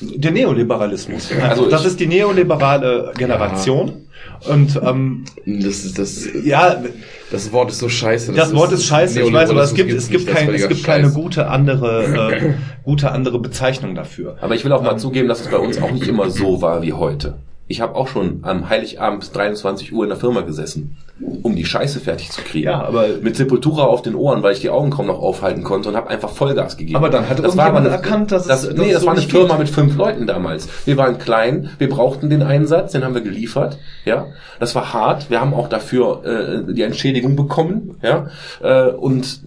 der 0.00 0.30
Neoliberalismus. 0.30 1.30
Also 1.40 1.64
Also 1.64 1.70
das 1.70 1.84
ist 1.84 2.00
die 2.00 2.06
neoliberale 2.06 3.12
Generation. 3.16 4.04
Und 4.48 4.80
ähm, 4.84 5.24
das 5.46 5.84
ist 5.84 5.98
das, 5.98 6.28
ja, 6.44 6.82
das 7.30 7.52
Wort 7.52 7.70
ist 7.70 7.78
so 7.78 7.88
scheiße. 7.88 8.32
Das 8.32 8.54
Wort 8.54 8.72
ist 8.72 8.84
scheiße, 8.84 9.20
ich 9.20 9.32
weiß, 9.32 9.50
aber 9.50 9.62
es 9.62 9.74
gibt, 9.74 9.92
es 9.92 10.08
gibt, 10.08 10.28
das 10.28 10.34
kein, 10.34 10.54
es 10.54 10.68
gibt 10.68 10.84
keine 10.84 11.10
gute 11.10 11.48
andere, 11.48 12.32
äh, 12.32 12.54
gute 12.84 13.10
andere 13.10 13.40
Bezeichnung 13.40 13.94
dafür. 13.94 14.36
Aber 14.40 14.54
ich 14.54 14.64
will 14.64 14.72
auch 14.72 14.82
mal 14.82 14.96
zugeben, 14.96 15.28
dass 15.28 15.40
es 15.40 15.48
bei 15.48 15.58
uns 15.58 15.80
auch 15.82 15.90
nicht 15.90 16.06
immer 16.06 16.30
so 16.30 16.62
war 16.62 16.82
wie 16.82 16.92
heute. 16.92 17.38
Ich 17.70 17.82
habe 17.82 17.94
auch 17.96 18.08
schon 18.08 18.38
am 18.42 18.68
Heiligabend 18.70 19.20
bis 19.20 19.30
23 19.32 19.92
Uhr 19.92 20.04
in 20.04 20.08
der 20.08 20.18
Firma 20.18 20.40
gesessen, 20.40 20.96
um 21.42 21.54
die 21.54 21.66
Scheiße 21.66 22.00
fertig 22.00 22.30
zu 22.30 22.40
kriegen. 22.40 22.64
Ja, 22.66 22.82
aber- 22.82 23.06
mit 23.20 23.36
Sepultura 23.36 23.82
auf 23.84 24.00
den 24.00 24.14
Ohren, 24.14 24.42
weil 24.42 24.54
ich 24.54 24.60
die 24.60 24.70
Augen 24.70 24.88
kaum 24.88 25.06
noch 25.08 25.18
aufhalten 25.20 25.64
konnte 25.64 25.90
und 25.90 25.96
habe 25.96 26.08
einfach 26.08 26.30
Vollgas 26.30 26.78
gegeben. 26.78 26.96
Aber 26.96 27.10
dann 27.10 27.28
hat 27.28 27.38
das 27.44 27.56
war 27.58 27.74
eine, 27.74 27.88
erkannt, 27.90 28.32
dass 28.32 28.42
es- 28.46 28.48
das, 28.48 28.74
nee, 28.74 28.86
es 28.86 28.92
das 28.94 29.00
so 29.02 29.06
war 29.08 29.12
eine 29.14 29.22
Firma 29.22 29.48
geht. 29.56 29.58
mit 29.66 29.68
fünf 29.68 29.96
Leuten 29.96 30.26
damals. 30.26 30.66
Wir 30.86 30.96
waren 30.96 31.18
klein, 31.18 31.68
wir 31.76 31.90
brauchten 31.90 32.30
den 32.30 32.42
Einsatz, 32.42 32.92
den 32.92 33.04
haben 33.04 33.14
wir 33.14 33.20
geliefert. 33.20 33.76
Ja, 34.06 34.26
das 34.60 34.74
war 34.74 34.94
hart. 34.94 35.28
Wir 35.28 35.40
haben 35.40 35.52
auch 35.52 35.68
dafür 35.68 36.24
äh, 36.68 36.72
die 36.72 36.82
Entschädigung 36.82 37.36
bekommen. 37.36 37.98
Ja, 38.02 38.28
äh, 38.62 38.90
und 38.92 39.40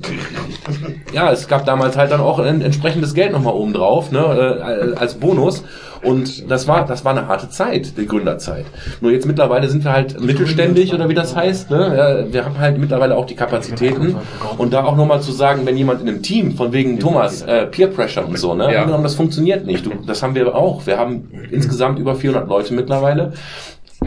ja, 1.13 1.31
es 1.31 1.47
gab 1.47 1.65
damals 1.65 1.97
halt 1.97 2.11
dann 2.11 2.21
auch 2.21 2.39
ein 2.39 2.61
entsprechendes 2.61 3.13
Geld 3.13 3.31
nochmal 3.31 3.53
oben 3.53 3.73
drauf, 3.73 4.11
ne, 4.11 4.93
äh, 4.93 4.95
als 4.99 5.15
Bonus. 5.15 5.63
Und 6.03 6.49
das 6.49 6.67
war, 6.67 6.85
das 6.85 7.05
war 7.05 7.11
eine 7.11 7.27
harte 7.27 7.49
Zeit, 7.49 7.97
die 7.97 8.07
Gründerzeit. 8.07 8.65
Nur 9.01 9.11
jetzt 9.11 9.25
mittlerweile 9.25 9.67
sind 9.67 9.83
wir 9.83 9.93
halt 9.93 10.19
mittelständig 10.19 10.93
oder 10.93 11.09
wie 11.09 11.13
das 11.13 11.35
heißt. 11.35 11.69
Ne? 11.69 11.95
Ja, 11.95 12.33
Wir 12.33 12.45
haben 12.45 12.57
halt 12.57 12.77
mittlerweile 12.77 13.15
auch 13.15 13.25
die 13.25 13.35
Kapazitäten. 13.35 14.15
Und 14.57 14.73
da 14.73 14.83
auch 14.83 14.95
nochmal 14.95 15.21
zu 15.21 15.31
sagen, 15.31 15.65
wenn 15.65 15.77
jemand 15.77 16.01
in 16.01 16.09
einem 16.09 16.21
Team, 16.23 16.55
von 16.55 16.73
wegen 16.73 16.99
Thomas, 16.99 17.41
äh, 17.43 17.67
Peer 17.67 17.87
Pressure 17.87 18.27
und 18.27 18.37
so, 18.37 18.53
ne? 18.53 18.71
Ja. 18.73 18.81
Angenommen, 18.81 19.03
das 19.03 19.15
funktioniert 19.15 19.65
nicht. 19.65 19.85
Du, 19.85 19.91
das 20.05 20.23
haben 20.23 20.35
wir 20.35 20.55
auch. 20.55 20.85
Wir 20.87 20.97
haben 20.97 21.29
insgesamt 21.51 21.99
über 21.99 22.15
400 22.15 22.47
Leute 22.47 22.73
mittlerweile. 22.73 23.33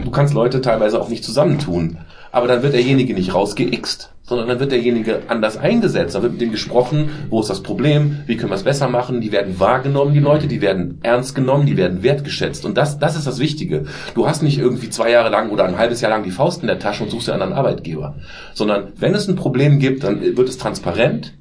Du 0.03 0.11
kannst 0.11 0.33
Leute 0.33 0.61
teilweise 0.61 0.99
auch 0.99 1.09
nicht 1.09 1.23
zusammentun. 1.23 1.97
Aber 2.31 2.47
dann 2.47 2.61
wird 2.63 2.73
derjenige 2.73 3.13
nicht 3.13 3.33
rausgeixt, 3.33 4.11
sondern 4.27 4.47
dann 4.47 4.59
wird 4.59 4.71
derjenige 4.71 5.21
anders 5.27 5.57
eingesetzt. 5.57 6.15
Dann 6.15 6.23
wird 6.23 6.33
mit 6.33 6.41
dem 6.41 6.51
gesprochen, 6.51 7.09
wo 7.29 7.41
ist 7.41 7.49
das 7.49 7.61
Problem, 7.61 8.23
wie 8.25 8.37
können 8.37 8.51
wir 8.51 8.55
es 8.55 8.63
besser 8.63 8.89
machen. 8.89 9.21
Die 9.21 9.31
werden 9.31 9.59
wahrgenommen, 9.59 10.13
die 10.13 10.19
Leute, 10.19 10.47
die 10.47 10.61
werden 10.61 10.99
ernst 11.03 11.35
genommen, 11.35 11.65
die 11.65 11.77
werden 11.77 12.01
wertgeschätzt. 12.01 12.65
Und 12.65 12.75
das, 12.75 12.97
das 12.97 13.15
ist 13.15 13.27
das 13.27 13.39
Wichtige. 13.39 13.85
Du 14.15 14.27
hast 14.27 14.41
nicht 14.41 14.57
irgendwie 14.57 14.89
zwei 14.89 15.11
Jahre 15.11 15.29
lang 15.29 15.51
oder 15.51 15.65
ein 15.65 15.77
halbes 15.77 16.01
Jahr 16.01 16.09
lang 16.09 16.23
die 16.23 16.31
Faust 16.31 16.61
in 16.61 16.67
der 16.67 16.79
Tasche 16.79 17.03
und 17.03 17.11
suchst 17.11 17.27
dir 17.27 17.33
einen 17.33 17.43
anderen 17.43 17.59
Arbeitgeber. 17.59 18.15
Sondern 18.53 18.93
wenn 18.97 19.13
es 19.13 19.27
ein 19.27 19.35
Problem 19.35 19.77
gibt, 19.77 20.03
dann 20.03 20.21
wird 20.21 20.49
es 20.49 20.57
transparent, 20.57 21.33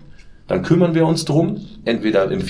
dann 0.47 0.63
kümmern 0.63 0.95
wir 0.95 1.07
uns 1.07 1.25
drum, 1.25 1.63
entweder 1.87 2.31
im 2.31 2.43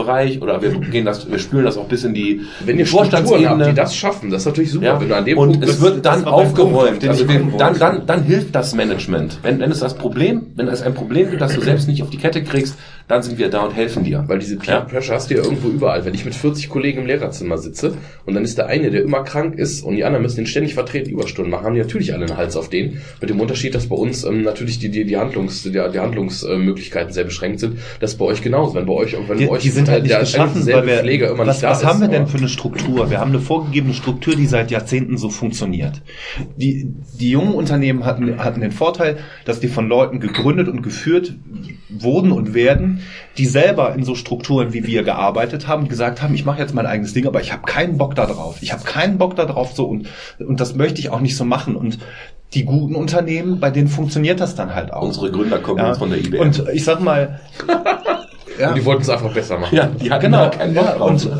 Feelgood-Bereich 0.00 0.42
oder 0.42 0.62
wir 0.62 0.70
gehen 0.90 1.04
das, 1.04 1.30
wir 1.30 1.38
spülen 1.38 1.64
das 1.64 1.76
auch 1.76 1.86
bis 1.86 2.04
in 2.04 2.14
die 2.14 2.40
Wenn 2.64 2.78
ihr 2.78 2.86
Strukturen 2.86 3.48
habt, 3.48 3.66
die 3.66 3.74
das 3.74 3.94
schaffen, 3.94 4.30
das 4.30 4.42
ist 4.42 4.46
natürlich 4.46 4.70
super. 4.70 4.86
ja. 4.86 5.00
Wenn 5.00 5.08
du 5.08 5.16
an 5.16 5.24
dem 5.24 5.38
und 5.38 5.50
Punkt 5.52 5.64
es 5.64 5.70
bist, 5.70 5.82
wird 5.82 6.06
dann 6.06 6.24
aufgeräumt. 6.24 7.02
den 7.02 7.10
Also 7.10 7.24
kommen 7.26 7.54
dann, 7.58 7.78
dann, 7.78 8.06
dann 8.06 8.22
hilft 8.24 8.54
das 8.54 8.74
Management. 8.74 9.38
Wenn, 9.42 9.60
wenn 9.60 9.70
es 9.70 9.80
das 9.80 9.94
Problem, 9.94 10.46
wenn 10.56 10.68
es 10.68 10.82
ein 10.82 10.94
Problem 10.94 11.30
gibt, 11.30 11.40
das 11.40 11.54
du 11.54 11.60
selbst 11.60 11.88
nicht 11.88 12.02
auf 12.02 12.10
die 12.10 12.18
Kette 12.18 12.42
kriegst, 12.42 12.76
dann 13.08 13.22
sind 13.22 13.38
wir 13.38 13.48
da 13.50 13.62
und 13.62 13.74
helfen 13.74 14.04
dir. 14.04 14.24
Weil 14.28 14.38
diese 14.38 14.56
Peer 14.56 14.74
Ja. 14.74 14.80
Pressure 14.82 15.16
hast 15.16 15.30
du 15.30 15.34
ja 15.34 15.42
irgendwo 15.42 15.68
überall. 15.68 16.04
Wenn 16.04 16.14
ich 16.14 16.24
mit 16.24 16.34
40 16.34 16.68
Kollegen 16.68 17.00
im 17.00 17.06
Lehrerzimmer 17.06 17.58
sitze 17.58 17.94
und 18.24 18.34
dann 18.34 18.44
ist 18.44 18.56
der 18.56 18.66
eine, 18.66 18.90
der 18.90 19.02
immer 19.02 19.24
krank 19.24 19.56
ist 19.58 19.82
und 19.82 19.96
die 19.96 20.04
anderen 20.04 20.22
müssen 20.22 20.36
den 20.36 20.46
ständig 20.46 20.74
vertreten 20.74 21.10
Überstunden 21.10 21.50
machen, 21.50 21.64
haben 21.66 21.74
die 21.74 21.80
natürlich 21.80 22.14
alle 22.14 22.26
einen 22.26 22.36
Hals 22.36 22.56
auf 22.56 22.68
den. 22.68 23.00
Mit 23.20 23.30
dem 23.30 23.40
Unterschied, 23.40 23.74
dass 23.74 23.88
bei 23.88 23.96
uns 23.96 24.24
ähm, 24.24 24.42
natürlich 24.42 24.78
die, 24.78 24.90
die, 24.90 25.04
die, 25.04 25.16
Handlungs, 25.16 25.62
die, 25.64 25.72
die 25.72 25.98
Handlungsmöglichkeiten 25.98 27.12
sehr 27.12 27.24
beschränkt 27.24 27.60
sind. 27.60 27.78
Das 27.98 28.12
ist 28.12 28.18
bei 28.18 28.26
euch 28.26 28.42
genauso. 28.42 28.74
Wenn 28.74 28.86
bei 28.86 28.92
euch, 28.92 29.16
wenn 29.28 29.38
Die, 29.38 29.46
bei 29.46 29.52
euch 29.52 29.62
die 29.62 29.70
sind 29.70 29.88
halt 29.90 30.02
nicht 30.02 30.12
der 30.12 30.20
geschaffen, 30.20 30.66
weil 30.66 30.86
wir, 30.86 30.98
Pfleger 30.98 31.30
immer 31.30 31.46
was, 31.46 31.56
nicht 31.56 31.62
da 31.64 31.70
was 31.70 31.80
ist. 31.80 31.86
haben 31.86 32.00
wir 32.00 32.08
denn 32.08 32.26
für 32.26 32.38
eine 32.38 32.48
Struktur? 32.48 33.10
Wir 33.10 33.20
haben 33.20 33.30
eine 33.30 33.40
vorgegebene 33.40 33.94
Struktur, 33.94 34.34
die 34.36 34.46
seit 34.46 34.70
Jahrzehnten 34.70 35.18
so 35.18 35.30
funktioniert. 35.30 36.02
Die, 36.56 36.94
die 37.18 37.30
jungen 37.30 37.54
Unternehmen 37.54 38.04
hatten, 38.04 38.42
hatten 38.42 38.60
den 38.60 38.72
Vorteil, 38.72 39.18
dass 39.44 39.60
die 39.60 39.68
von 39.68 39.88
Leuten 39.88 40.20
gegründet 40.20 40.68
und 40.68 40.82
geführt 40.82 41.34
wurden 41.88 42.32
und 42.32 42.54
werden, 42.54 43.00
die 43.38 43.46
selber 43.46 43.94
in 43.94 44.04
so 44.04 44.14
Strukturen 44.14 44.72
wie 44.72 44.86
wir 44.86 45.02
gearbeitet 45.02 45.68
haben, 45.68 45.88
gesagt 45.88 46.22
haben, 46.22 46.34
ich 46.34 46.44
mache 46.44 46.60
jetzt 46.60 46.74
mein 46.74 46.86
eigenes 46.86 47.12
Ding, 47.12 47.26
aber 47.26 47.40
ich 47.40 47.52
habe 47.52 47.62
keinen 47.62 47.98
Bock 47.98 48.14
da 48.14 48.26
drauf. 48.26 48.58
Ich 48.60 48.72
habe 48.72 48.84
keinen 48.84 49.18
Bock 49.18 49.36
da 49.36 49.44
drauf 49.44 49.72
so 49.74 49.86
und, 49.86 50.08
und 50.38 50.60
das 50.60 50.74
möchte 50.74 51.00
ich 51.00 51.10
auch 51.10 51.20
nicht 51.20 51.36
so 51.36 51.44
machen. 51.44 51.76
Und 51.76 51.98
die 52.54 52.64
guten 52.64 52.96
Unternehmen, 52.96 53.60
bei 53.60 53.70
denen 53.70 53.88
funktioniert 53.88 54.40
das 54.40 54.54
dann 54.54 54.74
halt 54.74 54.92
auch. 54.92 55.02
Unsere 55.02 55.30
Gründer 55.30 55.58
kommen 55.58 55.78
ja. 55.78 55.88
jetzt 55.88 55.98
von 55.98 56.10
der 56.10 56.18
IBM. 56.18 56.40
Und 56.40 56.64
ich 56.72 56.84
sag 56.84 57.00
mal, 57.00 57.40
ja. 58.58 58.68
Und 58.70 58.76
die 58.78 58.84
wollten 58.84 59.02
es 59.02 59.08
einfach 59.08 59.32
besser 59.32 59.58
machen. 59.58 59.74
ja, 59.76 59.86
die 59.86 60.10
hatten 60.10 60.26
Genau, 60.26 60.50
keinen 60.50 60.74
Bock 60.74 60.84
ja, 60.84 60.96
drauf. 60.96 61.10
und 61.10 61.30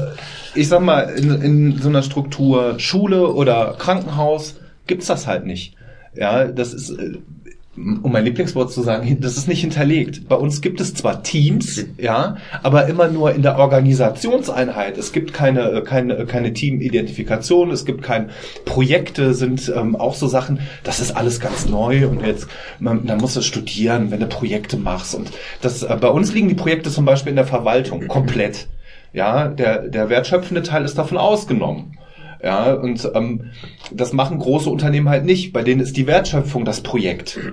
ich 0.55 0.69
sag 0.69 0.81
mal, 0.81 1.03
in, 1.11 1.43
in 1.43 1.79
so 1.79 1.89
einer 1.89 2.03
Struktur 2.03 2.79
Schule 2.79 3.29
oder 3.29 3.75
Krankenhaus 3.79 4.57
gibt's 4.87 5.07
das 5.07 5.27
halt 5.27 5.47
nicht. 5.47 5.75
Ja, 6.15 6.45
das 6.47 6.75
ist, 6.75 6.91
äh, 6.91 7.19
um 7.77 8.11
mein 8.11 8.25
Lieblingswort 8.25 8.73
zu 8.73 8.83
sagen, 8.83 9.19
das 9.21 9.37
ist 9.37 9.47
nicht 9.47 9.61
hinterlegt. 9.61 10.29
Bei 10.29 10.35
uns 10.35 10.61
gibt 10.61 10.81
es 10.81 10.93
zwar 10.93 11.23
Teams, 11.23 11.87
ja, 11.99 12.37
aber 12.63 12.87
immer 12.87 13.09
nur 13.09 13.33
in 13.33 13.43
der 13.43 13.59
Organisationseinheit. 13.59 14.99
Es 14.99 15.13
gibt 15.13 15.33
keine, 15.33 15.71
äh, 15.71 15.83
keine, 15.83 16.27
keine 16.27 16.53
Teamidentifikation, 16.53 17.71
es 17.71 17.85
gibt 17.85 18.03
kein 18.03 18.31
Projekte, 18.65 19.35
sind 19.35 19.73
ähm, 19.75 19.95
auch 19.95 20.15
so 20.15 20.27
Sachen, 20.27 20.59
das 20.83 20.99
ist 20.99 21.17
alles 21.17 21.39
ganz 21.39 21.67
neu 21.67 22.09
und 22.09 22.27
jetzt, 22.27 22.49
man, 22.81 23.07
dann 23.07 23.19
musst 23.19 23.37
du 23.37 23.41
studieren, 23.41 24.11
wenn 24.11 24.21
du 24.21 24.27
Projekte 24.27 24.77
machst. 24.77 25.15
Und 25.15 25.31
das, 25.63 25.85
äh, 25.85 25.97
bei 26.01 26.09
uns 26.09 26.35
liegen 26.35 26.49
die 26.49 26.55
Projekte 26.55 26.91
zum 26.91 27.05
Beispiel 27.05 27.31
in 27.31 27.37
der 27.37 27.47
Verwaltung 27.47 28.09
komplett. 28.09 28.69
Ja, 29.13 29.49
der, 29.49 29.89
der 29.89 30.09
wertschöpfende 30.09 30.63
Teil 30.63 30.85
ist 30.85 30.99
davon 30.99 31.19
ausgenommen. 31.19 31.97
Ja, 32.43 32.73
und 32.73 33.11
ähm, 33.15 33.51
das 33.91 34.13
machen 34.13 34.39
große 34.39 34.71
Unternehmen 34.71 35.09
halt 35.09 35.25
nicht. 35.25 35.53
Bei 35.53 35.63
denen 35.63 35.81
ist 35.81 35.97
die 35.97 36.07
Wertschöpfung 36.07 36.65
das 36.65 36.83
Projekt. 36.83 37.39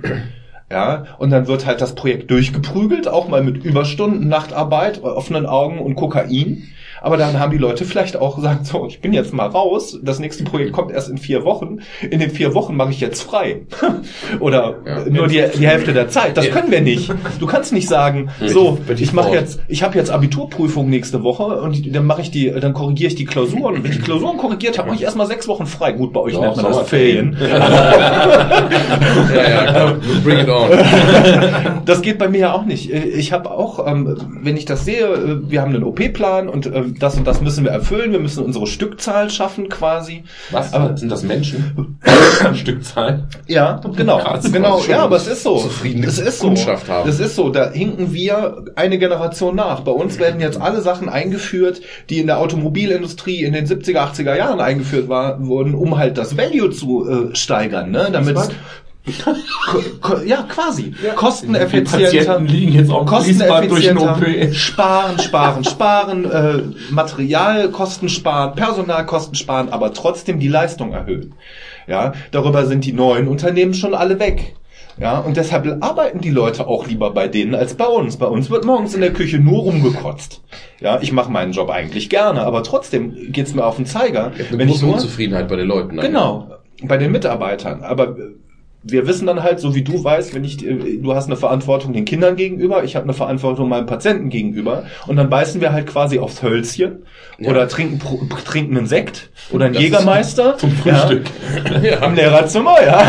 Ja, 0.69 1.05
und 1.17 1.29
dann 1.29 1.47
wird 1.47 1.65
halt 1.65 1.79
das 1.79 1.95
Projekt 1.95 2.29
durchgeprügelt, 2.29 3.07
auch 3.07 3.29
mal 3.29 3.41
mit 3.41 3.63
Überstunden, 3.63 4.27
Nachtarbeit, 4.27 5.01
offenen 5.01 5.45
Augen 5.45 5.79
und 5.79 5.95
Kokain. 5.95 6.67
Aber 7.01 7.17
dann 7.17 7.39
haben 7.39 7.51
die 7.51 7.57
Leute 7.57 7.85
vielleicht 7.85 8.17
auch 8.17 8.35
gesagt, 8.35 8.65
so, 8.65 8.85
ich 8.87 9.01
bin 9.01 9.13
jetzt 9.13 9.33
mal 9.33 9.47
raus, 9.47 9.99
das 10.01 10.19
nächste 10.19 10.43
Projekt 10.43 10.71
kommt 10.71 10.91
erst 10.91 11.09
in 11.09 11.17
vier 11.17 11.43
Wochen. 11.43 11.79
In 12.09 12.19
den 12.19 12.31
vier 12.31 12.53
Wochen 12.53 12.75
mache 12.75 12.91
ich 12.91 12.99
jetzt 12.99 13.21
frei. 13.21 13.61
Oder 14.39 14.75
Ja. 14.85 15.05
nur 15.09 15.27
die, 15.27 15.43
die 15.57 15.67
Hälfte 15.67 15.93
der 15.93 16.09
Zeit. 16.09 16.37
Das 16.37 16.49
können 16.49 16.71
wir 16.71 16.81
nicht. 16.81 17.11
Du 17.39 17.45
kannst 17.47 17.73
nicht 17.73 17.87
sagen, 17.87 18.29
so, 18.45 18.77
ich 18.97 19.13
mache 19.13 19.31
jetzt, 19.31 19.59
ich 19.67 19.83
habe 19.83 19.97
jetzt 19.97 20.09
Abiturprüfung 20.09 20.89
nächste 20.89 21.23
Woche 21.23 21.43
und 21.61 21.95
dann 21.95 22.05
mache 22.05 22.21
ich 22.21 22.31
die, 22.31 22.51
dann 22.51 22.73
korrigiere 22.73 23.09
ich 23.09 23.15
die 23.15 23.25
Klausuren. 23.25 23.75
Und 23.75 23.83
wenn 23.83 23.91
ich 23.91 23.97
die 23.97 24.03
Klausuren 24.03 24.37
korrigiert 24.37 24.77
habe, 24.77 24.87
mache 24.89 24.97
ich 24.97 25.03
erstmal 25.03 25.27
sechs 25.27 25.47
Wochen 25.47 25.65
frei. 25.65 25.91
Gut, 25.91 26.13
bei 26.13 26.19
euch 26.21 26.33
Ja, 26.33 26.41
nennt 26.41 26.55
man 26.57 26.65
das. 26.65 26.87
Ferien. 26.89 27.37
Ja, 29.33 29.49
ja, 29.49 29.63
klar. 29.71 29.95
Bring 30.23 30.39
it 30.39 30.49
on. 30.49 30.69
Das 31.85 32.01
geht 32.01 32.17
bei 32.17 32.27
mir 32.27 32.39
ja 32.39 32.53
auch 32.53 32.65
nicht. 32.65 32.91
Ich 32.91 33.31
habe 33.33 33.51
auch, 33.51 33.85
ähm, 33.87 34.15
wenn 34.41 34.57
ich 34.57 34.65
das 34.65 34.85
sehe, 34.85 35.05
äh, 35.07 35.49
wir 35.49 35.61
haben 35.61 35.73
einen 35.73 35.83
OP-Plan 35.83 36.49
und 36.49 36.65
äh, 36.67 36.86
das 36.99 37.15
und 37.15 37.25
das 37.25 37.41
müssen 37.41 37.63
wir 37.63 37.71
erfüllen. 37.71 38.11
Wir 38.11 38.19
müssen 38.19 38.43
unsere 38.43 38.67
Stückzahl 38.67 39.29
schaffen 39.29 39.69
quasi. 39.69 40.23
Was? 40.51 40.73
Aber- 40.73 40.97
sind 40.97 41.11
das 41.11 41.23
Menschen? 41.23 41.99
Stückzahl? 42.53 43.27
Ja, 43.47 43.81
genau, 43.95 44.19
Krass, 44.19 44.51
genau. 44.51 44.81
Ja, 44.87 45.03
aber 45.03 45.17
es 45.17 45.27
ist 45.27 45.43
so. 45.43 45.57
zufriedene 45.57 46.07
es 46.07 46.19
ist 46.19 46.39
so. 46.39 46.47
Kundschaft 46.47 46.89
haben. 46.89 47.09
Es 47.09 47.19
ist 47.19 47.35
so. 47.35 47.49
Da 47.49 47.71
hinken 47.71 48.13
wir 48.13 48.65
eine 48.75 48.97
Generation 48.97 49.55
nach. 49.55 49.81
Bei 49.81 49.91
uns 49.91 50.19
werden 50.19 50.39
jetzt 50.39 50.59
alle 50.59 50.81
Sachen 50.81 51.09
eingeführt, 51.09 51.81
die 52.09 52.19
in 52.19 52.27
der 52.27 52.39
Automobilindustrie 52.39 53.43
in 53.43 53.53
den 53.53 53.65
70er, 53.65 54.13
80er 54.13 54.35
Jahren 54.35 54.59
eingeführt 54.59 55.09
war, 55.09 55.45
wurden, 55.45 55.75
um 55.75 55.97
halt 55.97 56.17
das 56.17 56.37
Value 56.37 56.69
zu 56.71 57.07
äh, 57.31 57.35
steigern, 57.35 57.91
ne? 57.91 58.09
Damit 58.11 58.37
Ja, 60.25 60.43
quasi. 60.43 60.91
Die 60.91 61.15
Kosteneffizienter. 61.15 62.07
Patienten 62.07 62.45
liegen 62.47 62.73
jetzt 62.73 62.91
dem 62.91 63.07
Fließband 63.07 63.71
durch 63.71 63.87
den 63.87 63.97
Kosteneffizienter. 63.97 64.47
OP. 64.47 64.53
Sparen, 64.53 65.19
sparen, 65.19 65.63
sparen, 65.63 66.25
äh, 66.31 66.61
Materialkosten 66.91 68.09
sparen, 68.09 68.55
Personalkosten 68.55 69.35
sparen, 69.35 69.69
aber 69.69 69.93
trotzdem 69.93 70.39
die 70.39 70.47
Leistung 70.47 70.93
erhöhen. 70.93 71.33
Ja, 71.87 72.13
darüber 72.31 72.65
sind 72.65 72.85
die 72.85 72.93
neuen 72.93 73.27
Unternehmen 73.27 73.73
schon 73.73 73.93
alle 73.93 74.19
weg. 74.19 74.55
Ja, 74.99 75.19
und 75.19 75.37
deshalb 75.37 75.83
arbeiten 75.83 76.21
die 76.21 76.31
Leute 76.31 76.65
auch 76.67 76.87
lieber 76.87 77.11
bei 77.11 77.27
denen 77.27 77.53
als 77.53 77.75
bei 77.75 77.85
uns. 77.85 78.17
Bei 78.17 78.25
uns 78.25 78.49
wird 78.49 78.65
morgens 78.65 78.95
in 78.95 79.01
der 79.01 79.13
Küche 79.13 79.37
nur 79.37 79.61
rumgekotzt. 79.61 80.41
Ja, 80.79 80.99
ich 81.01 81.11
mache 81.11 81.31
meinen 81.31 81.51
Job 81.51 81.69
eigentlich 81.69 82.09
gerne, 82.09 82.41
aber 82.41 82.63
trotzdem 82.63 83.31
geht's 83.31 83.53
mir 83.53 83.63
auf 83.63 83.75
den 83.75 83.85
Zeiger. 83.85 84.31
Eine 84.31 84.57
Wenn 84.57 84.69
ich 84.69 84.81
nur, 84.81 84.93
Unzufriedenheit 84.93 85.47
bei 85.47 85.55
den 85.55 85.67
Leuten. 85.67 85.97
Genau, 85.97 86.49
bei 86.81 86.97
den 86.97 87.11
Mitarbeitern. 87.11 87.83
Aber 87.83 88.17
äh, 88.17 88.33
wir 88.89 89.07
wissen 89.07 89.27
dann 89.27 89.43
halt, 89.43 89.59
so 89.59 89.75
wie 89.75 89.81
du 89.83 90.03
weißt, 90.03 90.33
wenn 90.35 90.43
ich, 90.43 90.65
äh, 90.65 90.97
du 91.01 91.13
hast 91.13 91.25
eine 91.27 91.35
Verantwortung 91.37 91.93
den 91.93 92.05
Kindern 92.05 92.35
gegenüber, 92.35 92.83
ich 92.83 92.95
habe 92.95 93.03
eine 93.03 93.13
Verantwortung 93.13 93.69
meinem 93.69 93.85
Patienten 93.85 94.29
gegenüber 94.29 94.83
und 95.07 95.15
dann 95.17 95.29
beißen 95.29 95.61
wir 95.61 95.73
halt 95.73 95.87
quasi 95.87 96.19
aufs 96.19 96.41
Hölzchen 96.43 97.03
Ja. 97.39 97.49
oder 97.51 97.67
trinken, 97.67 97.99
trinken 98.45 98.77
einen 98.77 98.87
Sekt 98.87 99.29
oder 99.51 99.65
einen 99.65 99.73
Das 99.75 99.83
ist 99.83 99.89
Jägermeister 99.89 100.57
Zum 100.57 100.71
Frühstück. 100.71 101.23
ja, 101.83 102.05
im 102.05 102.15
Lehrerzimmer, 102.15 102.75
ja. 102.85 103.03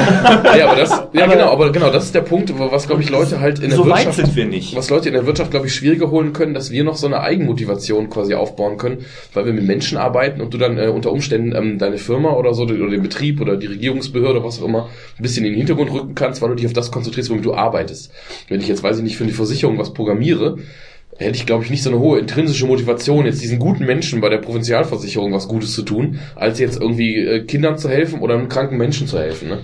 Ja, 0.59 0.69
aber 0.71 0.81
das, 0.81 0.91
ja 1.13 1.25
Aber- 1.25 1.33
genau, 1.35 1.51
aber 1.53 1.73
genau, 1.73 1.91
das 1.91 2.05
ist 2.05 2.15
der 2.15 2.21
Punkt, 2.23 2.53
was 2.59 2.87
glaube 2.87 3.03
ich 3.03 3.11
Leute 3.11 3.41
halt 3.41 3.59
in 3.59 3.71
der 3.71 3.77
so 3.79 3.85
weit 3.89 4.07
Wirtschaft, 4.07 4.17
sind 4.17 4.37
wir 4.37 4.47
nicht. 4.47 4.77
was 4.77 4.91
Leute 4.91 5.09
in 5.09 5.15
der 5.15 5.27
Wirtschaft 5.27 5.51
glaube 5.51 5.67
ich 5.67 5.75
schwieriger 5.75 6.11
holen 6.11 6.33
können, 6.33 6.55
dass 6.55 6.71
wir 6.71 6.85
noch 6.85 6.97
so 6.97 7.07
eine 7.07 7.21
Eigenmotivation 7.21 8.11
quasi 8.11 8.35
aufbauen 8.35 8.77
können, 8.79 9.05
weil 9.35 9.47
wir 9.47 9.53
mit 9.53 9.65
Menschen 9.67 9.99
arbeiten 9.99 10.41
und 10.41 10.53
du 10.55 10.59
dann 10.59 10.79
äh, 10.79 10.89
unter 10.89 11.13
Umständen 11.13 11.55
ähm, 11.55 11.79
deine 11.79 11.99
Firma 11.99 12.33
oder 12.33 12.55
so 12.55 12.63
oder 12.65 12.89
den 12.91 13.03
Betrieb 13.03 13.41
oder 13.41 13.57
die 13.57 13.67
Regierungsbehörde, 13.67 14.43
was 14.45 14.61
auch 14.61 14.67
immer, 14.67 14.89
ein 15.19 15.23
bisschen 15.23 15.45
in 15.45 15.53
den 15.53 15.61
Hintergrund 15.69 15.93
rücken 15.93 16.15
kannst, 16.15 16.41
weil 16.41 16.49
du 16.51 16.55
dich 16.57 16.67
auf 16.67 16.73
das 16.73 16.91
konzentrierst, 16.91 17.31
womit 17.31 17.45
du 17.45 17.55
arbeitest. 17.55 18.11
Wenn 18.49 18.61
ich 18.61 18.69
jetzt 18.69 18.83
weiß 18.83 18.99
ich 18.99 19.03
nicht 19.03 19.17
für 19.17 19.27
die 19.27 19.33
Versicherung 19.33 19.79
was 19.79 19.93
programmiere, 19.93 20.59
hätte 21.19 21.37
ich, 21.37 21.47
glaube 21.47 21.65
ich, 21.65 21.71
nicht 21.71 21.83
so 21.83 21.91
eine 21.91 21.99
hohe 21.99 22.19
intrinsische 22.19 22.67
Motivation, 22.67 23.27
jetzt 23.27 23.43
diesen 23.43 23.59
guten 23.59 23.85
Menschen 23.85 24.21
bei 24.21 24.29
der 24.29 24.39
Provinzialversicherung 24.39 25.33
was 25.33 25.49
Gutes 25.49 25.73
zu 25.73 25.83
tun, 25.83 26.21
als 26.37 26.59
jetzt 26.59 26.81
irgendwie 26.81 27.17
äh, 27.17 27.45
Kindern 27.45 27.77
zu 27.77 27.89
helfen 27.89 28.21
oder 28.21 28.35
einem 28.35 28.49
kranken 28.49 28.77
Menschen 28.77 29.07
zu 29.07 29.19
helfen. 29.19 29.49
Ne? 29.49 29.59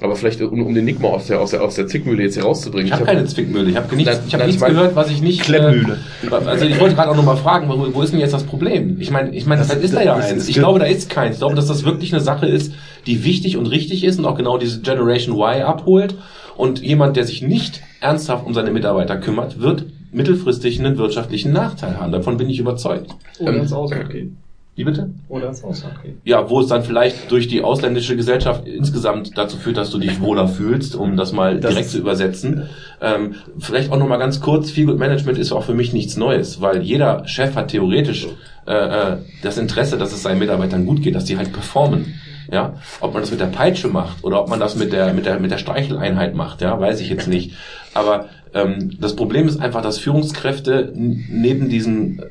Aber 0.00 0.14
vielleicht, 0.14 0.40
um, 0.40 0.62
um 0.62 0.74
den 0.74 0.84
Nick 0.84 1.00
mal 1.00 1.08
aus 1.08 1.26
der, 1.26 1.40
aus 1.40 1.50
der, 1.50 1.62
aus 1.62 1.74
der 1.74 1.88
Zickmühle 1.88 2.22
jetzt 2.22 2.34
hier 2.34 2.44
rauszubringen. 2.44 2.86
Ich 2.86 2.92
habe 2.92 3.02
hab- 3.04 3.08
keine 3.14 3.24
Zwickmühle. 3.26 3.68
Ich 3.70 3.76
habe 3.76 3.96
nichts, 3.96 4.12
Nein, 4.14 4.22
ich 4.28 4.32
hab 4.34 4.38
nein, 4.40 4.46
nichts 4.48 4.62
ich 4.62 4.68
mein- 4.68 4.76
gehört, 4.76 4.94
was 4.96 5.10
ich 5.10 5.20
nicht. 5.22 5.40
Klepmmühle. 5.42 5.98
Äh, 6.30 6.34
also 6.46 6.64
ich 6.66 6.78
wollte 6.78 6.94
gerade 6.94 7.10
auch 7.10 7.16
nochmal 7.16 7.36
fragen, 7.36 7.68
wo, 7.68 7.92
wo 7.94 8.02
ist 8.02 8.12
denn 8.12 8.20
jetzt 8.20 8.32
das 8.32 8.44
Problem? 8.44 8.96
Ich 9.00 9.10
meine, 9.10 9.34
ich 9.34 9.44
meine, 9.46 9.60
Das- 9.60 9.68
vielleicht 9.70 9.84
ist 9.86 9.94
da 9.94 10.02
ja 10.02 10.14
das- 10.16 10.26
eins. 10.26 10.38
das- 10.42 10.48
Ich 10.48 10.54
glaube, 10.54 10.78
da 10.78 10.84
ist 10.84 11.10
keins. 11.10 11.34
Ich 11.34 11.38
glaube, 11.40 11.56
dass 11.56 11.66
das 11.66 11.84
wirklich 11.84 12.12
eine 12.12 12.22
Sache 12.22 12.46
ist, 12.46 12.72
die 13.06 13.24
wichtig 13.24 13.56
und 13.56 13.66
richtig 13.66 14.04
ist 14.04 14.18
und 14.20 14.24
auch 14.26 14.36
genau 14.36 14.56
diese 14.58 14.80
Generation 14.82 15.34
Y 15.36 15.62
abholt. 15.62 16.14
Und 16.56 16.80
jemand, 16.80 17.16
der 17.16 17.24
sich 17.24 17.42
nicht 17.42 17.82
ernsthaft 18.00 18.46
um 18.46 18.54
seine 18.54 18.70
Mitarbeiter 18.70 19.16
kümmert, 19.16 19.60
wird 19.60 19.84
mittelfristig 20.12 20.78
einen 20.78 20.96
wirtschaftlichen 20.96 21.52
Nachteil 21.52 21.98
haben. 21.98 22.12
Davon 22.12 22.36
bin 22.36 22.48
ich 22.48 22.58
überzeugt. 22.60 23.10
Oder 23.40 23.52
Ähm, 23.52 23.60
ins 23.62 23.72
Ausland 23.72 24.10
gehen. 24.10 24.36
Wie 24.78 24.84
bitte? 24.84 25.10
Oder 25.28 25.48
ins 25.48 25.64
Ausland 25.64 26.00
gehen. 26.04 26.20
Ja, 26.24 26.48
wo 26.48 26.60
es 26.60 26.68
dann 26.68 26.84
vielleicht 26.84 27.32
durch 27.32 27.48
die 27.48 27.64
ausländische 27.64 28.14
Gesellschaft 28.14 28.64
insgesamt 28.64 29.36
dazu 29.36 29.56
führt, 29.56 29.76
dass 29.76 29.90
du 29.90 29.98
dich 29.98 30.20
wohler 30.20 30.46
fühlst, 30.46 30.94
um 30.94 31.16
das 31.16 31.32
mal 31.32 31.58
Das- 31.58 31.72
direkt 31.72 31.90
zu 31.90 31.98
übersetzen. 31.98 32.68
Ähm, 33.02 33.34
vielleicht 33.58 33.90
auch 33.90 33.98
nochmal 33.98 34.20
ganz 34.20 34.40
kurz, 34.40 34.70
Feel 34.70 34.86
Good 34.86 35.00
Management 35.00 35.36
ist 35.36 35.50
auch 35.50 35.64
für 35.64 35.74
mich 35.74 35.92
nichts 35.92 36.16
Neues, 36.16 36.60
weil 36.60 36.82
jeder 36.82 37.26
Chef 37.26 37.56
hat 37.56 37.72
theoretisch 37.72 38.28
äh, 38.68 38.72
äh, 38.72 39.16
das 39.42 39.58
Interesse, 39.58 39.98
dass 39.98 40.12
es 40.12 40.22
seinen 40.22 40.38
Mitarbeitern 40.38 40.86
gut 40.86 41.02
geht, 41.02 41.16
dass 41.16 41.24
die 41.24 41.36
halt 41.36 41.52
performen. 41.52 42.14
Ja, 42.52 42.74
ob 43.00 43.12
man 43.14 43.22
das 43.22 43.32
mit 43.32 43.40
der 43.40 43.46
Peitsche 43.46 43.88
macht 43.88 44.22
oder 44.22 44.40
ob 44.40 44.48
man 44.48 44.60
das 44.60 44.76
mit 44.76 44.92
der 44.92 45.12
mit 45.12 45.26
der 45.26 45.40
mit 45.40 45.50
der 45.50 45.58
Streicheleinheit 45.58 46.34
macht, 46.36 46.62
ja, 46.62 46.78
weiß 46.78 47.00
ich 47.00 47.08
jetzt 47.10 47.26
nicht. 47.26 47.52
Aber 47.94 48.26
ähm, 48.54 48.92
das 49.00 49.16
Problem 49.16 49.48
ist 49.48 49.60
einfach, 49.60 49.82
dass 49.82 49.98
Führungskräfte 49.98 50.92
neben 50.94 51.68
diesen 51.68 52.22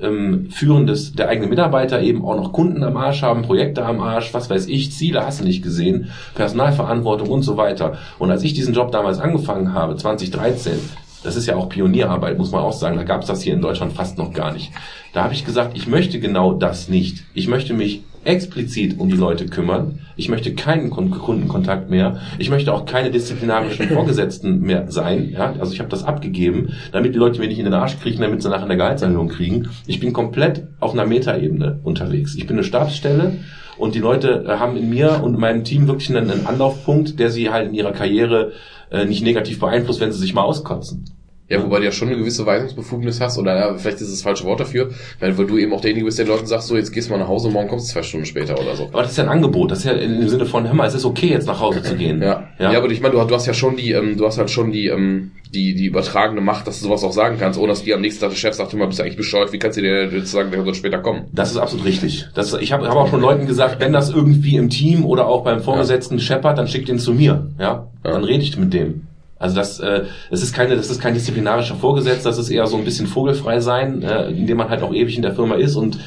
ähm, 0.00 0.50
Führen 0.50 0.86
des, 0.86 1.12
der 1.12 1.28
eigenen 1.28 1.50
Mitarbeiter 1.50 2.00
eben 2.00 2.24
auch 2.24 2.36
noch 2.36 2.52
Kunden 2.52 2.82
am 2.82 2.96
Arsch 2.96 3.22
haben, 3.22 3.42
Projekte 3.42 3.84
am 3.84 4.00
Arsch, 4.00 4.32
was 4.32 4.48
weiß 4.48 4.66
ich, 4.66 4.92
Ziele 4.92 5.24
hast 5.24 5.40
du 5.40 5.44
nicht 5.44 5.62
gesehen, 5.62 6.10
Personalverantwortung 6.34 7.28
und 7.28 7.42
so 7.42 7.56
weiter. 7.56 7.98
Und 8.18 8.30
als 8.30 8.42
ich 8.42 8.54
diesen 8.54 8.74
Job 8.74 8.92
damals 8.92 9.18
angefangen 9.18 9.72
habe, 9.72 9.96
2013, 9.96 10.78
das 11.24 11.36
ist 11.36 11.46
ja 11.46 11.56
auch 11.56 11.68
Pionierarbeit, 11.68 12.38
muss 12.38 12.52
man 12.52 12.62
auch 12.62 12.72
sagen, 12.72 12.96
da 12.96 13.02
gab 13.02 13.22
es 13.22 13.26
das 13.26 13.42
hier 13.42 13.54
in 13.54 13.60
Deutschland 13.60 13.92
fast 13.92 14.18
noch 14.18 14.32
gar 14.32 14.52
nicht. 14.52 14.72
Da 15.12 15.24
habe 15.24 15.34
ich 15.34 15.44
gesagt, 15.44 15.76
ich 15.76 15.88
möchte 15.88 16.20
genau 16.20 16.52
das 16.52 16.88
nicht. 16.88 17.24
Ich 17.34 17.48
möchte 17.48 17.74
mich 17.74 18.02
explizit 18.28 18.98
um 18.98 19.08
die 19.08 19.16
Leute 19.16 19.46
kümmern. 19.46 20.00
Ich 20.16 20.28
möchte 20.28 20.54
keinen 20.54 20.90
Kun- 20.90 21.10
Kundenkontakt 21.10 21.88
mehr. 21.90 22.20
Ich 22.38 22.50
möchte 22.50 22.72
auch 22.74 22.84
keine 22.84 23.10
disziplinarischen 23.10 23.88
Vorgesetzten 23.94 24.60
mehr 24.60 24.90
sein. 24.90 25.30
Ja? 25.30 25.54
Also 25.58 25.72
ich 25.72 25.80
habe 25.80 25.88
das 25.88 26.04
abgegeben, 26.04 26.74
damit 26.92 27.14
die 27.14 27.18
Leute 27.18 27.40
mir 27.40 27.48
nicht 27.48 27.58
in 27.58 27.64
den 27.64 27.74
Arsch 27.74 27.98
kriechen, 27.98 28.20
damit 28.20 28.42
sie 28.42 28.50
nachher 28.50 28.64
eine 28.66 28.76
Gehaltserhöhung 28.76 29.28
kriegen. 29.28 29.68
Ich 29.86 29.98
bin 29.98 30.12
komplett 30.12 30.68
auf 30.78 30.92
einer 30.92 31.06
Metaebene 31.06 31.80
unterwegs. 31.82 32.34
Ich 32.36 32.46
bin 32.46 32.56
eine 32.56 32.64
Stabsstelle 32.64 33.38
und 33.78 33.94
die 33.94 34.00
Leute 34.00 34.44
äh, 34.46 34.58
haben 34.58 34.76
in 34.76 34.90
mir 34.90 35.20
und 35.24 35.34
in 35.34 35.40
meinem 35.40 35.64
Team 35.64 35.88
wirklich 35.88 36.10
einen, 36.14 36.30
einen 36.30 36.46
Anlaufpunkt, 36.46 37.18
der 37.18 37.30
sie 37.30 37.48
halt 37.50 37.68
in 37.68 37.74
ihrer 37.74 37.92
Karriere 37.92 38.52
äh, 38.90 39.04
nicht 39.06 39.22
negativ 39.24 39.58
beeinflusst, 39.58 40.00
wenn 40.00 40.12
sie 40.12 40.18
sich 40.18 40.34
mal 40.34 40.42
auskotzen. 40.42 41.04
Ja, 41.48 41.62
wobei 41.62 41.78
du 41.78 41.84
ja 41.86 41.92
schon 41.92 42.08
eine 42.08 42.18
gewisse 42.18 42.44
Weisungsbefugnis 42.44 43.20
hast, 43.22 43.38
oder 43.38 43.56
ja, 43.56 43.74
vielleicht 43.78 43.96
ist 44.02 44.08
es 44.08 44.14
das 44.16 44.22
falsche 44.22 44.44
Wort 44.44 44.60
dafür, 44.60 44.90
weil, 45.18 45.38
weil 45.38 45.46
du 45.46 45.56
eben 45.56 45.72
auch 45.72 45.80
derjenige 45.80 46.04
bist, 46.04 46.18
der 46.18 46.26
den 46.26 46.32
Leuten 46.32 46.46
sagt, 46.46 46.64
so, 46.64 46.76
jetzt 46.76 46.92
gehst 46.92 47.08
du 47.08 47.12
mal 47.12 47.18
nach 47.18 47.28
Hause, 47.28 47.48
morgen 47.48 47.68
kommst 47.68 47.88
du 47.88 47.92
zwei 47.94 48.02
Stunden 48.02 48.26
später 48.26 48.60
oder 48.60 48.76
so. 48.76 48.84
Aber 48.92 49.02
das 49.02 49.12
ist 49.12 49.16
ja 49.16 49.24
ein 49.24 49.30
Angebot. 49.30 49.70
Das 49.70 49.78
ist 49.78 49.84
ja 49.86 49.94
dem 49.94 50.28
Sinne 50.28 50.44
von, 50.44 50.66
hör 50.66 50.74
mal, 50.74 50.86
es 50.86 50.94
ist 50.94 51.06
okay, 51.06 51.28
jetzt 51.28 51.46
nach 51.46 51.60
Hause 51.60 51.82
zu 51.82 51.96
gehen. 51.96 52.20
Ja. 52.20 52.48
ja, 52.58 52.76
aber 52.76 52.90
ich 52.90 53.00
meine, 53.00 53.14
du, 53.14 53.24
du 53.24 53.34
hast 53.34 53.46
ja 53.46 53.54
schon 53.54 53.76
die, 53.76 53.92
ähm, 53.92 54.18
du 54.18 54.26
hast 54.26 54.36
halt 54.36 54.50
schon 54.50 54.72
die, 54.72 54.88
ähm, 54.88 55.32
die, 55.54 55.74
die 55.74 55.86
übertragene 55.86 56.42
Macht, 56.42 56.66
dass 56.66 56.80
du 56.80 56.84
sowas 56.86 57.02
auch 57.02 57.12
sagen 57.12 57.36
kannst, 57.40 57.58
ohne 57.58 57.68
dass 57.68 57.82
die 57.82 57.94
am 57.94 58.02
nächsten 58.02 58.20
Tag 58.20 58.30
der 58.30 58.36
Chef 58.36 58.54
sagt, 58.54 58.74
immer 58.74 58.86
bist 58.86 58.98
du 58.98 59.04
eigentlich 59.04 59.16
bescheuert, 59.16 59.50
wie 59.54 59.58
kannst 59.58 59.78
du 59.78 59.82
dir 59.82 60.04
jetzt 60.12 60.30
sagen, 60.30 60.50
der 60.50 60.62
soll 60.62 60.74
später 60.74 60.98
kommen? 60.98 61.22
Das 61.32 61.50
ist 61.50 61.56
absolut 61.56 61.86
richtig. 61.86 62.26
Das, 62.34 62.52
ich 62.52 62.72
habe 62.72 62.86
hab 62.86 62.94
auch 62.94 63.08
schon 63.08 63.22
Leuten 63.22 63.46
gesagt, 63.46 63.80
wenn 63.80 63.94
das 63.94 64.10
irgendwie 64.10 64.56
im 64.56 64.68
Team 64.68 65.06
oder 65.06 65.26
auch 65.26 65.44
beim 65.44 65.62
Vorgesetzten 65.62 66.20
scheppert, 66.20 66.58
dann 66.58 66.68
schickt 66.68 66.90
ihn 66.90 66.98
zu 66.98 67.14
mir. 67.14 67.46
Ja, 67.58 67.88
Ja. 68.04 68.12
dann 68.12 68.24
rede 68.24 68.42
ich 68.42 68.56
mit 68.58 68.74
dem. 68.74 69.06
Also 69.38 69.54
das, 69.54 69.78
äh, 69.80 70.04
das 70.30 70.42
ist 70.42 70.52
keine, 70.52 70.74
das 70.76 70.90
ist 70.90 71.00
kein 71.00 71.14
disziplinarischer 71.14 71.76
Vorgesetzter, 71.76 72.30
das 72.30 72.38
ist 72.38 72.50
eher 72.50 72.66
so 72.66 72.76
ein 72.76 72.84
bisschen 72.84 73.06
vogelfrei 73.06 73.60
sein, 73.60 74.02
äh, 74.02 74.30
indem 74.30 74.56
man 74.56 74.68
halt 74.68 74.82
auch 74.82 74.92
ewig 74.92 75.14
in 75.16 75.22
der 75.22 75.34
Firma 75.34 75.54
ist 75.54 75.76
und 75.76 75.98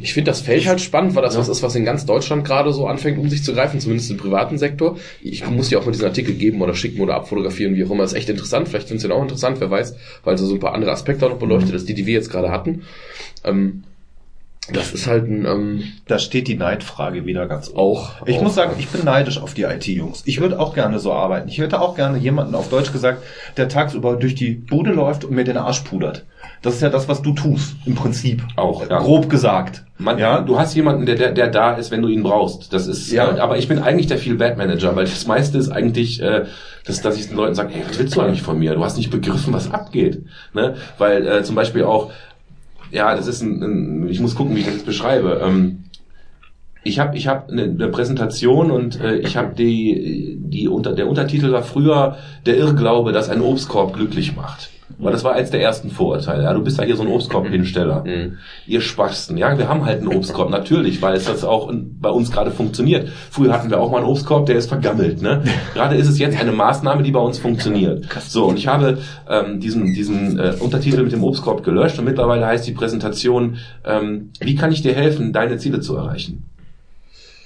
Ich 0.00 0.14
finde 0.14 0.30
das 0.30 0.40
Feld 0.40 0.66
halt 0.66 0.80
spannend, 0.80 1.14
weil 1.14 1.22
das 1.22 1.34
Ja. 1.34 1.40
was 1.40 1.48
ist, 1.48 1.62
was 1.62 1.74
in 1.74 1.84
ganz 1.84 2.06
Deutschland 2.06 2.44
gerade 2.44 2.72
so 2.72 2.86
anfängt, 2.86 3.18
um 3.18 3.28
sich 3.28 3.42
zu 3.42 3.52
greifen, 3.52 3.80
zumindest 3.80 4.10
im 4.10 4.16
privaten 4.16 4.58
Sektor. 4.58 4.96
Ich 5.20 5.48
muss 5.48 5.68
dir 5.68 5.78
auch 5.78 5.84
mal 5.86 5.92
diesen 5.92 6.06
Artikel 6.06 6.34
geben 6.34 6.62
oder 6.62 6.74
schicken 6.74 7.00
oder 7.00 7.14
abfotografieren, 7.14 7.74
wie 7.74 7.84
auch 7.84 7.90
immer. 7.90 8.02
Das 8.02 8.12
ist 8.12 8.18
echt 8.18 8.28
interessant. 8.28 8.68
Vielleicht 8.68 8.88
findest 8.88 9.04
du 9.04 9.08
den 9.08 9.16
auch 9.16 9.22
interessant, 9.22 9.60
wer 9.60 9.70
weiß, 9.70 9.96
weil 10.24 10.38
so 10.38 10.52
ein 10.54 10.60
paar 10.60 10.74
andere 10.74 10.92
Aspekte 10.92 11.26
auch 11.26 11.30
noch 11.30 11.38
beleuchtet, 11.38 11.72
als 11.72 11.84
die, 11.84 11.94
die 11.94 12.06
wir 12.06 12.14
jetzt 12.14 12.30
gerade 12.30 12.50
hatten. 12.50 12.82
Ähm, 13.44 13.82
das 14.72 14.92
ist 14.92 15.06
halt 15.06 15.24
ein, 15.28 15.44
ähm, 15.46 15.82
Da 16.06 16.18
steht 16.18 16.48
die 16.48 16.56
Neidfrage 16.56 17.24
wieder 17.26 17.46
ganz 17.46 17.68
oben. 17.68 17.78
auch. 17.78 18.26
Ich 18.26 18.38
auch, 18.38 18.42
muss 18.42 18.54
sagen, 18.54 18.72
ich 18.78 18.88
bin 18.88 19.04
neidisch 19.04 19.40
auf 19.40 19.54
die 19.54 19.62
IT-Jungs. 19.62 20.22
Ich 20.26 20.40
würde 20.40 20.58
auch 20.60 20.74
gerne 20.74 20.98
so 20.98 21.12
arbeiten. 21.12 21.48
Ich 21.48 21.58
hätte 21.58 21.80
auch 21.80 21.94
gerne 21.96 22.18
jemanden, 22.18 22.54
auf 22.54 22.68
Deutsch 22.68 22.92
gesagt, 22.92 23.22
der 23.56 23.68
tagsüber 23.68 24.16
durch 24.16 24.34
die 24.34 24.50
Bude 24.52 24.90
läuft 24.92 25.24
und 25.24 25.32
mir 25.34 25.44
den 25.44 25.56
Arsch 25.56 25.80
pudert. 25.80 26.24
Das 26.62 26.74
ist 26.74 26.82
ja 26.82 26.88
das, 26.88 27.08
was 27.08 27.22
du 27.22 27.32
tust, 27.34 27.76
im 27.86 27.94
Prinzip. 27.94 28.42
Auch, 28.56 28.88
ja. 28.88 28.98
Grob 28.98 29.28
gesagt. 29.30 29.84
Man, 29.96 30.18
ja. 30.18 30.40
Du 30.40 30.58
hast 30.58 30.74
jemanden, 30.74 31.06
der, 31.06 31.14
der, 31.16 31.32
der 31.32 31.48
da 31.48 31.74
ist, 31.74 31.90
wenn 31.90 32.02
du 32.02 32.08
ihn 32.08 32.22
brauchst. 32.22 32.72
Das 32.72 32.86
ist, 32.86 33.10
Ja. 33.10 33.36
äh, 33.36 33.40
aber 33.40 33.58
ich 33.58 33.68
bin 33.68 33.78
eigentlich 33.80 34.06
der 34.06 34.18
Feel 34.18 34.36
Bad 34.36 34.56
Manager, 34.56 34.94
weil 34.96 35.04
das 35.04 35.26
meiste 35.26 35.58
ist 35.58 35.70
eigentlich, 35.70 36.20
äh, 36.22 36.46
dass, 36.84 37.00
dass 37.00 37.16
ich 37.18 37.28
den 37.28 37.36
Leuten 37.36 37.54
sage, 37.54 37.70
hey, 37.74 37.82
was 37.88 37.98
willst 37.98 38.16
du 38.16 38.20
eigentlich 38.20 38.42
von 38.42 38.58
mir? 38.58 38.74
Du 38.74 38.84
hast 38.84 38.96
nicht 38.96 39.10
begriffen, 39.10 39.52
was 39.52 39.70
abgeht. 39.72 40.24
Ne? 40.54 40.76
Weil 40.98 41.26
äh, 41.26 41.42
zum 41.42 41.54
Beispiel 41.54 41.84
auch 41.84 42.10
ja, 42.90 43.14
das 43.14 43.26
ist 43.26 43.42
ein, 43.42 43.62
ein, 43.62 44.08
ich 44.08 44.20
muss 44.20 44.34
gucken, 44.34 44.54
wie 44.54 44.60
ich 44.60 44.66
das 44.66 44.74
jetzt 44.74 44.86
beschreibe. 44.86 45.40
Ähm, 45.44 45.84
ich 46.84 46.98
habe 46.98 47.16
ich 47.16 47.26
hab 47.26 47.50
eine, 47.50 47.64
eine 47.64 47.88
Präsentation 47.88 48.70
und 48.70 49.00
äh, 49.00 49.18
ich 49.18 49.36
habe 49.36 49.54
die, 49.54 50.38
die 50.40 50.68
unter, 50.68 50.92
der 50.94 51.08
Untertitel 51.08 51.52
war 51.52 51.62
früher 51.62 52.16
der 52.46 52.56
Irrglaube, 52.56 53.12
dass 53.12 53.28
ein 53.28 53.40
Obstkorb 53.40 53.94
glücklich 53.94 54.34
macht. 54.36 54.70
Weil 54.96 55.12
das 55.12 55.22
war 55.22 55.34
eins 55.34 55.50
der 55.50 55.60
ersten 55.60 55.90
Vorurteile. 55.90 56.44
Ja, 56.44 56.54
du 56.54 56.62
bist 56.62 56.78
ja 56.78 56.84
hier 56.84 56.96
so 56.96 57.02
ein 57.02 57.08
Obstkorb-Hinsteller. 57.08 58.04
Mhm. 58.04 58.38
Ihr 58.66 58.80
Spasten. 58.80 59.36
Ja, 59.36 59.56
wir 59.56 59.68
haben 59.68 59.84
halt 59.84 60.00
einen 60.00 60.08
Obstkorb, 60.08 60.50
natürlich, 60.50 61.02
weil 61.02 61.14
es 61.14 61.26
das 61.26 61.44
auch 61.44 61.70
bei 61.72 62.08
uns 62.08 62.32
gerade 62.32 62.50
funktioniert. 62.50 63.08
Früher 63.30 63.52
hatten 63.52 63.70
wir 63.70 63.80
auch 63.80 63.90
mal 63.90 63.98
einen 63.98 64.06
Obstkorb, 64.06 64.46
der 64.46 64.56
ist 64.56 64.68
vergammelt. 64.68 65.22
Ne? 65.22 65.42
Gerade 65.74 65.96
ist 65.96 66.08
es 66.08 66.18
jetzt 66.18 66.40
eine 66.40 66.52
Maßnahme, 66.52 67.02
die 67.02 67.12
bei 67.12 67.20
uns 67.20 67.38
funktioniert. 67.38 68.06
So, 68.26 68.46
und 68.46 68.58
ich 68.58 68.66
habe 68.66 68.98
ähm, 69.28 69.60
diesen, 69.60 69.94
diesen 69.94 70.38
äh, 70.38 70.54
Untertitel 70.58 71.02
mit 71.02 71.12
dem 71.12 71.22
Obstkorb 71.22 71.62
gelöscht 71.62 71.98
und 71.98 72.04
mittlerweile 72.04 72.46
heißt 72.46 72.66
die 72.66 72.72
Präsentation, 72.72 73.58
ähm, 73.84 74.30
wie 74.40 74.54
kann 74.56 74.72
ich 74.72 74.82
dir 74.82 74.94
helfen, 74.94 75.32
deine 75.32 75.58
Ziele 75.58 75.80
zu 75.80 75.96
erreichen? 75.96 76.44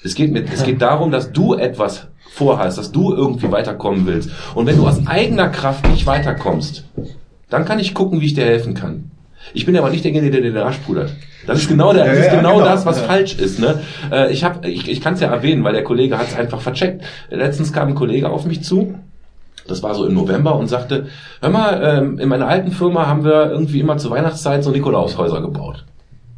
Es 0.05 0.14
geht, 0.14 0.32
mit, 0.32 0.52
es 0.52 0.64
geht 0.64 0.82
darum, 0.82 1.12
dass 1.12 1.32
du 1.32 1.55
etwas 1.55 2.09
vorhast, 2.32 2.78
dass 2.78 2.90
du 2.93 3.12
irgendwie 3.12 3.51
weiterkommen 3.52 4.06
willst. 4.06 4.31
Und 4.55 4.66
wenn 4.66 4.77
du 4.77 4.86
aus 4.86 5.06
eigener 5.06 5.48
Kraft 5.48 5.86
nicht 5.89 6.06
weiterkommst, 6.06 6.85
dann 7.52 7.64
kann 7.64 7.78
ich 7.78 7.94
gucken, 7.94 8.20
wie 8.20 8.26
ich 8.26 8.34
dir 8.34 8.44
helfen 8.44 8.74
kann. 8.74 9.10
Ich 9.54 9.66
bin 9.66 9.76
aber 9.76 9.90
nicht 9.90 10.04
derjenige, 10.04 10.30
der 10.30 10.40
den 10.40 10.56
Arsch 10.56 10.78
pudert. 10.78 11.12
Das 11.46 11.58
ist 11.58 11.68
genau, 11.68 11.92
der, 11.92 12.04
das, 12.06 12.16
Ja, 12.16 12.20
ist 12.24 12.32
ja, 12.32 12.36
genau, 12.36 12.54
genau. 12.54 12.64
das, 12.64 12.86
was 12.86 13.00
Ja. 13.00 13.06
falsch 13.06 13.36
ist. 13.36 13.58
Ne? 13.58 13.80
Äh, 14.10 14.32
Ich, 14.32 14.44
hab, 14.44 14.64
ich, 14.64 14.88
ich 14.88 15.00
kann 15.00 15.14
es 15.14 15.20
ja 15.20 15.28
erwähnen, 15.28 15.64
weil 15.64 15.72
der 15.72 15.82
Kollege 15.84 16.16
hat 16.16 16.28
es 16.28 16.36
einfach 16.36 16.60
vercheckt. 16.60 17.04
Letztens 17.30 17.72
kam 17.72 17.88
ein 17.88 17.94
Kollege 17.94 18.30
auf 18.30 18.44
mich 18.46 18.62
zu, 18.62 18.94
das 19.66 19.82
war 19.82 19.94
so 19.94 20.06
im 20.06 20.14
November, 20.14 20.56
und 20.56 20.68
sagte, 20.68 21.06
hör 21.40 21.50
mal, 21.50 21.80
ähm, 21.82 22.18
in 22.18 22.28
meiner 22.28 22.46
alten 22.48 22.70
Firma 22.70 23.06
haben 23.06 23.24
wir 23.24 23.50
irgendwie 23.50 23.80
immer 23.80 23.98
zur 23.98 24.12
Weihnachtszeit 24.12 24.62
so 24.64 24.70
Nikolaushäuser 24.70 25.40
gebaut. 25.40 25.84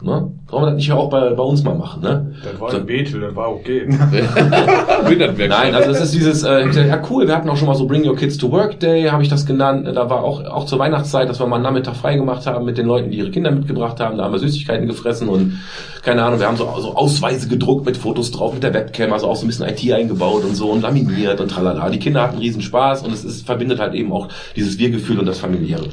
Ne? 0.03 0.31
Sollen 0.55 0.67
wir 0.67 0.71
das 0.71 0.77
nicht 0.77 0.93
auch 0.93 1.11
bei, 1.11 1.31
bei 1.31 1.43
uns 1.43 1.65
mal 1.65 1.75
machen? 1.75 2.01
Ne? 2.01 2.33
Das 2.45 2.61
war 2.61 2.73
in 2.73 2.87
Bethel, 2.87 3.21
das 3.23 3.35
war 3.35 3.51
okay. 3.51 3.89
Nein, 5.49 5.75
also 5.75 5.91
das 5.91 6.01
ist 6.01 6.15
dieses, 6.15 6.45
äh, 6.45 6.65
gesagt, 6.65 6.87
ja 6.89 7.03
cool, 7.11 7.27
wir 7.27 7.35
hatten 7.35 7.49
auch 7.49 7.57
schon 7.57 7.67
mal 7.67 7.75
so 7.75 7.89
Bring 7.89 8.07
Your 8.07 8.15
Kids 8.15 8.39
to 8.39 8.53
Work 8.53 8.79
Day, 8.79 9.03
habe 9.07 9.25
ich 9.25 9.29
das 9.29 9.47
genannt. 9.47 9.89
Da 9.93 10.09
war 10.09 10.23
auch, 10.23 10.45
auch 10.45 10.67
zur 10.67 10.79
Weihnachtszeit, 10.79 11.29
dass 11.29 11.41
wir 11.41 11.49
mal 11.49 11.57
einen 11.57 11.65
Nachmittag 11.65 11.97
frei 11.97 12.15
gemacht 12.15 12.47
haben 12.47 12.65
mit 12.67 12.79
den 12.79 12.87
Leuten, 12.87 13.11
die 13.11 13.19
ihre 13.19 13.33
Kinder 13.33 13.51
mitgebracht 13.51 13.99
haben. 13.99 14.17
Da 14.17 14.27
haben 14.27 14.33
wir 14.33 14.39
Süßigkeiten 14.39 14.87
gefressen 14.87 15.29
und 15.29 15.59
keine 16.05 16.23
Ahnung, 16.23 16.39
wir 16.39 16.47
haben 16.47 16.57
so, 16.57 16.73
so 16.79 16.95
Ausweise 16.95 17.49
gedruckt 17.49 17.85
mit 17.85 17.97
Fotos 17.97 18.31
drauf, 18.31 18.55
mit 18.55 18.63
der 18.63 18.75
Webcam, 18.75 19.13
also 19.13 19.27
auch 19.27 19.35
so 19.35 19.47
ein 19.47 19.49
bisschen 19.49 19.69
IT 19.69 19.93
eingebaut 19.93 20.45
und 20.45 20.55
so 20.55 20.71
und 20.71 20.83
laminiert 20.83 21.41
und 21.41 21.51
tralala. 21.51 21.91
Die 21.91 21.99
Kinder 21.99 22.23
hatten 22.23 22.39
riesen 22.39 22.63
Spaß 22.63 23.03
und 23.03 23.13
es 23.13 23.25
ist, 23.25 23.45
verbindet 23.45 23.81
halt 23.81 23.95
eben 23.95 24.13
auch 24.13 24.29
dieses 24.55 24.79
Wir-Gefühl 24.79 25.19
und 25.19 25.27
das 25.27 25.41
Familiäre. 25.41 25.89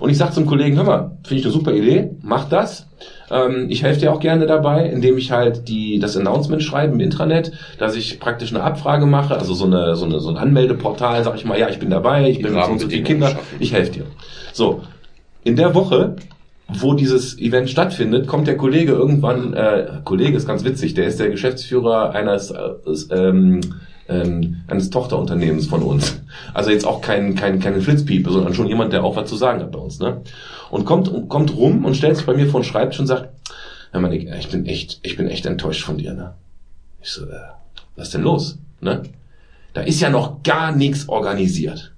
Und 0.00 0.10
ich 0.10 0.18
sag 0.18 0.34
zum 0.34 0.46
Kollegen, 0.46 0.76
hör 0.76 0.84
mal, 0.84 1.10
finde 1.22 1.38
ich 1.38 1.44
eine 1.44 1.52
super 1.52 1.72
Idee, 1.72 2.10
mach 2.20 2.48
das. 2.48 2.88
Ähm, 3.32 3.66
ich 3.70 3.82
helfe 3.82 4.00
dir 4.00 4.12
auch 4.12 4.20
gerne 4.20 4.46
dabei, 4.46 4.86
indem 4.86 5.16
ich 5.16 5.32
halt 5.32 5.68
die, 5.68 5.98
das 5.98 6.16
Announcement 6.16 6.62
schreibe 6.62 6.92
im 6.92 7.00
Intranet, 7.00 7.52
dass 7.78 7.96
ich 7.96 8.20
praktisch 8.20 8.50
eine 8.54 8.62
Abfrage 8.62 9.06
mache, 9.06 9.36
also 9.36 9.54
so 9.54 9.64
eine, 9.64 9.96
so 9.96 10.04
eine, 10.04 10.20
so 10.20 10.28
ein 10.28 10.36
Anmeldeportal, 10.36 11.24
sag 11.24 11.34
ich 11.36 11.44
mal, 11.44 11.58
ja, 11.58 11.68
ich 11.68 11.78
bin 11.78 11.90
dabei, 11.90 12.28
ich 12.28 12.36
Die 12.36 12.42
bin 12.42 12.52
mit 12.52 12.62
so 12.62 12.66
Rahmenbedingungen 12.68 13.04
Kinder, 13.04 13.28
schaffen. 13.28 13.56
ich 13.58 13.72
helfe 13.72 13.92
dir. 13.92 14.04
So. 14.52 14.82
In 15.44 15.56
der 15.56 15.74
Woche, 15.74 16.16
wo 16.68 16.94
dieses 16.94 17.38
Event 17.38 17.68
stattfindet, 17.70 18.26
kommt 18.26 18.46
der 18.46 18.56
Kollege 18.56 18.92
irgendwann, 18.92 19.54
äh, 19.54 19.86
Kollege 20.04 20.36
ist 20.36 20.46
ganz 20.46 20.64
witzig, 20.64 20.94
der 20.94 21.06
ist 21.06 21.18
der 21.18 21.30
Geschäftsführer 21.30 22.12
eines, 22.14 22.50
äh, 22.50 23.14
ähm, 23.14 23.60
ähm, 24.12 24.60
eines 24.68 24.90
Tochterunternehmens 24.90 25.66
von 25.66 25.82
uns. 25.82 26.20
Also 26.54 26.70
jetzt 26.70 26.86
auch 26.86 27.00
kein, 27.00 27.34
kein, 27.34 27.60
keine 27.60 27.80
Flitzpiepe, 27.80 28.30
sondern 28.30 28.54
schon 28.54 28.68
jemand, 28.68 28.92
der 28.92 29.04
auch 29.04 29.16
was 29.16 29.28
zu 29.28 29.36
sagen 29.36 29.60
hat 29.60 29.72
bei 29.72 29.78
uns. 29.78 29.98
Ne? 29.98 30.20
Und 30.70 30.84
kommt, 30.84 31.28
kommt 31.28 31.56
rum 31.56 31.84
und 31.84 31.96
stellt 31.96 32.16
sich 32.16 32.26
bei 32.26 32.34
mir 32.34 32.46
vor 32.46 32.60
den 32.60 32.64
Schreibtisch 32.64 33.00
und 33.00 33.06
sagt, 33.06 33.28
Hör 33.92 34.00
mal, 34.00 34.08
Nick, 34.08 34.26
ich 34.38 34.48
bin 34.48 34.64
echt, 34.64 35.00
ich 35.02 35.16
bin 35.16 35.28
echt 35.28 35.44
enttäuscht 35.44 35.84
von 35.84 35.98
dir, 35.98 36.14
ne? 36.14 36.32
Ich 37.02 37.10
so, 37.10 37.24
äh, 37.24 37.40
was 37.94 38.08
denn 38.08 38.22
los? 38.22 38.58
Ne? 38.80 39.02
Da 39.74 39.82
ist 39.82 40.00
ja 40.00 40.08
noch 40.08 40.42
gar 40.42 40.74
nichts 40.74 41.10
organisiert. 41.10 41.92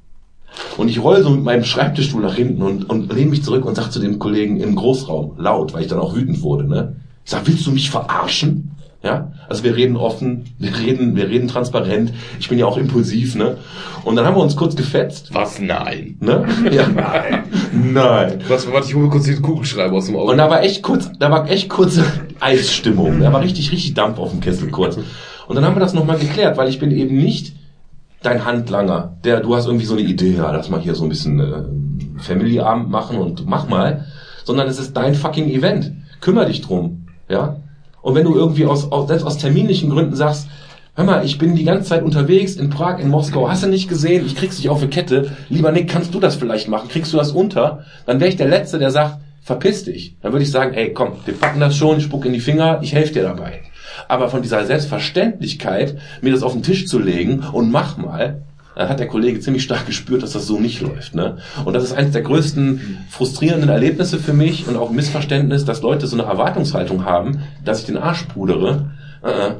Und 0.77 0.89
ich 0.89 1.01
roll 1.01 1.23
so 1.23 1.31
mit 1.31 1.45
meinem 1.45 1.63
Schreibtischstuhl 1.63 2.21
nach 2.21 2.35
hinten 2.35 2.63
und, 2.63 2.91
und 2.91 3.13
lehne 3.13 3.31
mich 3.31 3.45
zurück 3.45 3.65
und 3.65 3.77
sag 3.77 3.91
zu 3.91 4.01
dem 4.01 4.19
Kollegen 4.19 4.61
im 4.61 4.75
Großraum, 4.75 5.37
laut, 5.39 5.73
weil 5.73 5.83
ich 5.83 5.89
dann 5.89 6.01
auch 6.01 6.17
wütend 6.17 6.43
wurde, 6.43 6.67
ne? 6.67 6.97
Ich 7.25 7.31
sag, 7.31 7.47
willst 7.47 7.65
du 7.65 7.71
mich 7.71 7.91
verarschen? 7.91 8.73
Ja? 9.05 9.33
Also 9.49 9.63
wir 9.63 9.77
reden 9.77 9.97
offen, 9.97 10.47
wir 10.59 10.77
reden, 10.77 11.15
wir 11.15 11.29
reden 11.29 11.47
transparent. 11.47 12.13
Ich 12.41 12.49
bin 12.49 12.59
ja 12.59 12.67
auch 12.67 12.79
impulsiv, 12.79 13.35
ne? 13.35 13.59
Und 14.05 14.17
dann 14.17 14.27
haben 14.27 14.37
wir 14.37 14.43
uns 14.43 14.57
kurz 14.57 14.75
gefetzt, 14.75 15.33
Was? 15.33 15.61
Nein. 15.61 16.17
ne? 16.21 16.45
Ja. 16.73 16.89
Nein. 16.95 17.45
Nein. 17.93 18.39
Was, 18.49 18.71
warte, 18.73 18.89
ich 18.89 18.95
hole 18.95 19.09
kurz 19.09 19.25
den 19.25 19.41
Kugelschreiber 19.43 19.97
aus 19.97 20.07
dem 20.07 20.17
Auge. 20.17 20.33
Und 20.33 20.39
da 20.39 20.51
war 20.51 20.63
echt 20.63 20.83
kurz, 20.83 21.11
da 21.19 21.31
war 21.31 21.49
echt 21.49 21.69
kurze 21.69 22.05
Eisstimmung. 22.41 23.21
Da 23.21 23.33
war 23.33 23.43
richtig, 23.43 23.71
richtig 23.71 23.95
Dampf 23.95 24.19
auf 24.19 24.31
dem 24.31 24.41
Kessel 24.41 24.71
kurz. 24.71 24.97
Und 25.47 25.57
dann 25.57 25.65
haben 25.65 25.77
wir 25.77 25.81
das 25.81 25.95
nochmal 25.95 26.19
geklärt, 26.19 26.57
weil 26.57 26.69
ich 26.69 26.79
bin 26.79 26.91
eben 26.91 27.17
nicht 27.17 27.55
dein 28.23 28.47
Handlanger, 28.47 29.19
der, 29.23 29.41
du 29.41 29.55
hast 29.55 29.67
irgendwie 29.67 29.85
so 29.85 29.95
eine 29.95 30.03
Idee, 30.03 30.37
ja, 30.37 30.51
lass 30.51 30.71
mal 30.71 30.81
hier 30.81 30.95
so 30.95 31.03
ein 31.05 31.11
bisschen 31.11 31.41
äh, 31.41 31.65
Family-Abend 32.17 32.89
machen 32.89 33.19
und 33.19 33.47
mach 33.47 33.69
mal, 33.69 34.07
sondern 34.45 34.67
es 34.67 34.79
ist 34.79 34.97
dein 34.97 35.15
fucking 35.15 35.51
Event. 35.51 35.93
Kümmer 36.23 36.47
dich 36.47 36.63
drum, 36.63 37.07
ja. 37.29 37.57
Und 38.05 38.15
wenn 38.15 38.25
du 38.25 38.35
irgendwie 38.35 38.67
aus, 38.67 38.93
aus, 38.93 39.09
selbst 39.09 39.25
aus 39.25 39.39
terminlichen 39.39 39.89
Gründen 39.89 40.15
sagst, 40.15 40.47
hör 40.95 41.07
mal, 41.07 41.25
ich 41.25 41.39
bin 41.39 41.55
die 41.55 41.65
ganze 41.65 41.89
Zeit 41.89 42.03
unterwegs 42.03 42.55
in 42.57 42.69
Prag, 42.69 42.99
in 42.99 43.09
Moskau, 43.09 43.49
hast 43.49 43.63
du 43.63 43.67
nicht 43.67 43.89
gesehen, 43.89 44.27
ich 44.27 44.37
krieg's 44.37 44.59
nicht 44.59 44.69
auf 44.69 44.83
die 44.83 44.89
Kette, 44.89 45.31
lieber 45.49 45.73
Nick, 45.73 45.89
kannst 45.89 46.15
du 46.15 46.21
das 46.21 46.37
vielleicht 46.37 46.69
machen, 46.69 46.91
kriegst 46.91 47.15
du 47.15 47.17
das 47.17 47.33
unter? 47.33 47.87
Dann 48.05 48.21
wäre 48.21 48.29
ich 48.29 48.37
der 48.37 48.47
Letzte, 48.47 48.79
der 48.79 48.91
sagt, 48.91 49.21
verpiss 49.41 49.85
dich. 49.85 50.17
Dann 50.21 50.33
würde 50.33 50.43
ich 50.43 50.51
sagen, 50.51 50.75
ey, 50.75 50.93
komm, 50.93 51.13
wir 51.25 51.33
packen 51.33 51.61
das 51.61 51.79
schon, 51.79 52.03
spuck 52.03 52.27
in 52.27 52.35
die 52.35 52.41
Finger, 52.41 52.81
ich 52.83 52.93
helfe 52.93 53.15
dir 53.15 53.23
dabei. 53.23 53.63
Aber 54.07 54.29
von 54.29 54.43
dieser 54.43 54.67
Selbstverständlichkeit, 54.67 55.97
mir 56.21 56.33
das 56.33 56.43
auf 56.43 56.53
den 56.53 56.63
Tisch 56.63 56.87
zu 56.87 56.99
legen 56.99 57.43
und 57.53 57.73
mach 57.73 57.97
mal, 57.97 58.43
hat 58.77 58.99
der 58.99 59.07
Kollege 59.07 59.41
ziemlich 59.41 59.63
stark 59.63 59.87
gespürt, 59.87 60.23
dass 60.23 60.33
das 60.33 60.47
so 60.47 60.59
nicht 60.59 60.81
läuft. 60.81 61.15
Ne? 61.15 61.39
Und 61.65 61.75
das 61.75 61.85
ist 61.85 61.93
eines 61.93 62.13
der 62.13 62.23
größten 62.23 62.99
frustrierenden 63.09 63.71
Erlebnisse 63.71 64.19
für 64.19 64.33
mich 64.33 64.67
und 64.67 64.77
auch 64.77 64.91
Missverständnis, 64.91 65.65
dass 65.65 65.83
Leute 65.83 66.07
so 66.07 66.17
eine 66.17 66.29
Erwartungshaltung 66.29 67.05
haben, 67.05 67.41
dass 67.65 67.81
ich 67.81 67.87
den 67.87 67.97
Arsch 67.97 68.25
pudere. 68.25 68.91
Äh, 69.23 69.29
äh. 69.29 69.51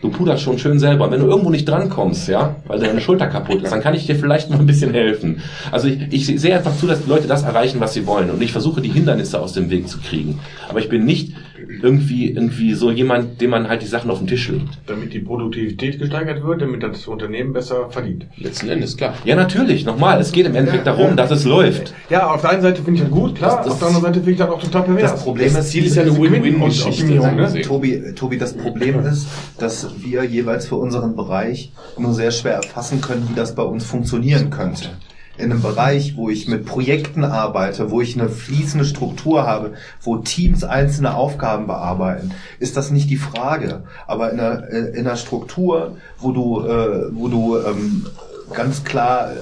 Du 0.00 0.10
puderst 0.10 0.44
schon 0.44 0.60
schön 0.60 0.78
selber. 0.78 1.10
Wenn 1.10 1.18
du 1.18 1.26
irgendwo 1.26 1.50
nicht 1.50 1.68
drankommst, 1.68 2.28
ja, 2.28 2.54
weil 2.68 2.78
deine 2.78 3.00
Schulter 3.00 3.26
kaputt 3.26 3.62
ist, 3.62 3.72
dann 3.72 3.80
kann 3.80 3.94
ich 3.94 4.06
dir 4.06 4.14
vielleicht 4.14 4.48
mal 4.48 4.60
ein 4.60 4.66
bisschen 4.66 4.92
helfen. 4.92 5.42
Also 5.72 5.88
ich, 5.88 6.12
ich 6.12 6.40
sehe 6.40 6.56
einfach 6.56 6.76
zu, 6.76 6.86
dass 6.86 7.02
die 7.02 7.08
Leute 7.08 7.26
das 7.26 7.42
erreichen, 7.42 7.80
was 7.80 7.94
sie 7.94 8.06
wollen. 8.06 8.30
Und 8.30 8.40
ich 8.40 8.52
versuche, 8.52 8.80
die 8.80 8.90
Hindernisse 8.90 9.40
aus 9.40 9.54
dem 9.54 9.70
Weg 9.70 9.88
zu 9.88 9.98
kriegen. 9.98 10.38
Aber 10.68 10.78
ich 10.78 10.88
bin 10.88 11.04
nicht 11.04 11.34
irgendwie, 11.82 12.30
irgendwie 12.30 12.74
so 12.74 12.90
jemand, 12.90 13.40
dem 13.40 13.50
man 13.50 13.68
halt 13.68 13.82
die 13.82 13.86
Sachen 13.86 14.10
auf 14.10 14.18
den 14.18 14.26
Tisch 14.26 14.48
legt. 14.48 14.68
Damit 14.86 15.12
die 15.12 15.18
Produktivität 15.20 15.98
gesteigert 15.98 16.44
wird, 16.44 16.62
damit 16.62 16.82
das 16.82 17.06
Unternehmen 17.06 17.52
besser 17.52 17.88
verdient. 17.90 18.26
Letzten 18.36 18.68
Endes, 18.68 18.96
klar. 18.96 19.14
Ja, 19.24 19.36
natürlich. 19.36 19.84
Nochmal, 19.84 20.20
es 20.20 20.32
geht 20.32 20.46
im 20.46 20.54
Endeffekt 20.54 20.86
Ja, 20.86 20.92
darum, 20.92 21.10
ja. 21.10 21.14
dass 21.14 21.30
es 21.30 21.44
läuft. 21.44 21.94
Ja, 22.10 22.26
auf 22.32 22.40
der 22.40 22.50
einen 22.50 22.62
Seite 22.62 22.82
finde 22.82 22.94
ich 22.94 23.00
das 23.02 23.10
gut, 23.10 23.34
klar, 23.34 23.56
Das- 23.56 23.64
das- 23.64 23.72
auf 23.74 23.78
der 23.78 23.88
anderen 23.88 24.04
Seite 24.06 24.18
finde 24.20 24.30
ich 24.32 24.38
das 24.38 24.48
auch 24.50 24.60
total 24.62 24.82
pervers. 24.82 25.12
Das 25.12 25.22
Problem 25.24 25.52
Das 25.52 25.64
ist, 25.66 25.70
Ziel 25.72 25.86
ist 25.86 25.96
ja 25.96 26.02
eine 26.02 26.16
Win-Win-Geschichte. 26.16 27.04
Ne? 27.06 27.62
Tobi, 27.62 28.02
Tobi, 28.14 28.38
das 28.38 28.54
Problem 28.54 29.00
ist, 29.04 29.26
dass 29.58 29.88
wir 29.98 30.24
jeweils 30.24 30.66
für 30.66 30.76
unseren 30.76 31.16
Bereich 31.16 31.72
nur 31.98 32.12
sehr 32.14 32.30
schwer 32.30 32.54
erfassen 32.54 33.00
können, 33.00 33.26
wie 33.30 33.34
das 33.34 33.54
bei 33.54 33.62
uns 33.62 33.84
funktionieren 33.84 34.50
könnte. 34.50 34.90
In 35.38 35.52
einem 35.52 35.62
Bereich, 35.62 36.16
wo 36.16 36.28
ich 36.28 36.48
mit 36.48 36.66
Projekten 36.66 37.24
arbeite, 37.24 37.90
wo 37.90 38.00
ich 38.00 38.18
eine 38.18 38.28
fließende 38.28 38.84
Struktur 38.84 39.46
habe, 39.46 39.74
wo 40.02 40.16
Teams 40.16 40.64
einzelne 40.64 41.14
Aufgaben 41.14 41.66
bearbeiten, 41.66 42.32
ist 42.58 42.76
das 42.76 42.90
nicht 42.90 43.08
die 43.08 43.16
Frage. 43.16 43.84
Aber 44.06 44.32
in 44.32 44.40
einer, 44.40 44.68
äh, 44.68 44.98
in 44.98 45.06
einer 45.06 45.16
Struktur, 45.16 45.96
wo 46.18 46.32
du, 46.32 46.66
äh, 46.66 47.08
wo 47.12 47.28
du 47.28 47.56
ähm, 47.58 48.06
ganz 48.52 48.82
klar 48.84 49.30
äh, 49.32 49.36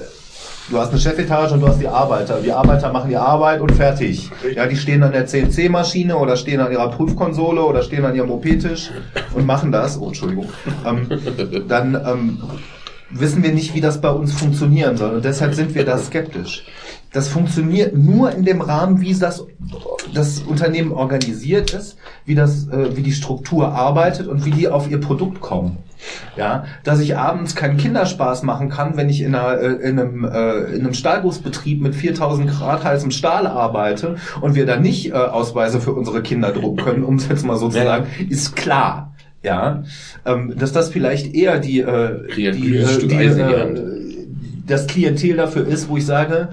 Du 0.69 0.77
hast 0.77 0.89
eine 0.89 0.99
Chefetage 0.99 1.53
und 1.53 1.61
du 1.61 1.67
hast 1.69 1.79
die 1.79 1.87
Arbeiter. 1.87 2.41
Die 2.41 2.51
Arbeiter 2.51 2.91
machen 2.91 3.09
die 3.09 3.15
Arbeit 3.15 3.61
und 3.61 3.71
fertig. 3.71 4.29
Ja, 4.53 4.67
die 4.67 4.75
stehen 4.75 5.01
an 5.01 5.13
der 5.13 5.25
CNC-Maschine 5.25 6.17
oder 6.17 6.35
stehen 6.35 6.59
an 6.59 6.73
ihrer 6.73 6.89
Prüfkonsole 6.89 7.63
oder 7.63 7.83
stehen 7.83 8.03
an 8.03 8.13
ihrem 8.13 8.29
OP-Tisch 8.29 8.91
und 9.33 9.45
machen 9.45 9.71
das. 9.71 9.97
Oh, 9.97 10.07
Entschuldigung. 10.07 10.49
Ähm, 10.85 11.07
dann 11.69 11.95
ähm, 11.95 12.41
wissen 13.09 13.43
wir 13.43 13.53
nicht, 13.53 13.73
wie 13.73 13.81
das 13.81 14.01
bei 14.01 14.09
uns 14.09 14.33
funktionieren 14.33 14.97
soll. 14.97 15.15
Und 15.15 15.25
deshalb 15.25 15.53
sind 15.53 15.75
wir 15.75 15.85
da 15.85 15.97
skeptisch. 15.97 16.65
Das 17.13 17.29
funktioniert 17.29 17.95
nur 17.95 18.31
in 18.31 18.43
dem 18.43 18.61
Rahmen, 18.61 18.99
wie 18.99 19.13
das, 19.13 19.45
das 20.13 20.39
Unternehmen 20.39 20.91
organisiert 20.91 21.73
ist, 21.73 21.97
wie, 22.25 22.35
das, 22.35 22.67
äh, 22.67 22.95
wie 22.97 23.01
die 23.01 23.13
Struktur 23.13 23.69
arbeitet 23.69 24.27
und 24.27 24.45
wie 24.45 24.51
die 24.51 24.67
auf 24.67 24.89
ihr 24.89 24.99
Produkt 24.99 25.39
kommen. 25.39 25.77
Ja, 26.35 26.65
dass 26.83 26.99
ich 26.99 27.17
abends 27.17 27.55
keinen 27.55 27.77
Kinderspaß 27.77 28.43
machen 28.43 28.69
kann, 28.69 28.97
wenn 28.97 29.09
ich 29.09 29.21
in, 29.21 29.33
einer, 29.33 29.59
äh, 29.59 29.89
in 29.89 29.99
einem, 29.99 30.25
äh, 30.25 30.75
in 30.75 30.81
einem 30.81 30.93
Stahlgussbetrieb 30.93 31.81
mit 31.81 31.95
4000 31.95 32.51
Grad 32.51 32.83
heißem 32.83 33.11
Stahl 33.11 33.47
arbeite 33.47 34.17
und 34.41 34.53
wir 34.53 34.65
da 34.65 34.77
nicht 34.77 35.09
äh, 35.09 35.13
Ausweise 35.13 35.81
für 35.81 35.93
unsere 35.93 36.21
Kinder 36.21 36.51
drucken 36.51 36.83
können, 36.83 37.03
um 37.03 37.15
es 37.15 37.27
jetzt 37.27 37.45
mal 37.45 37.57
so 37.57 37.69
zu 37.69 37.81
sagen, 37.81 38.05
ist 38.29 38.55
klar. 38.55 39.13
Ja, 39.43 39.83
ähm, 40.25 40.53
dass 40.57 40.71
das 40.71 40.89
vielleicht 40.89 41.33
eher 41.33 41.59
die, 41.59 41.79
äh, 41.81 42.33
die, 42.35 42.45
äh, 42.47 42.51
die 42.51 42.75
äh, 42.75 43.97
das 44.65 44.87
Klientel 44.87 45.37
dafür 45.37 45.65
ist, 45.67 45.87
wo 45.87 45.97
ich 45.97 46.05
sage, 46.05 46.49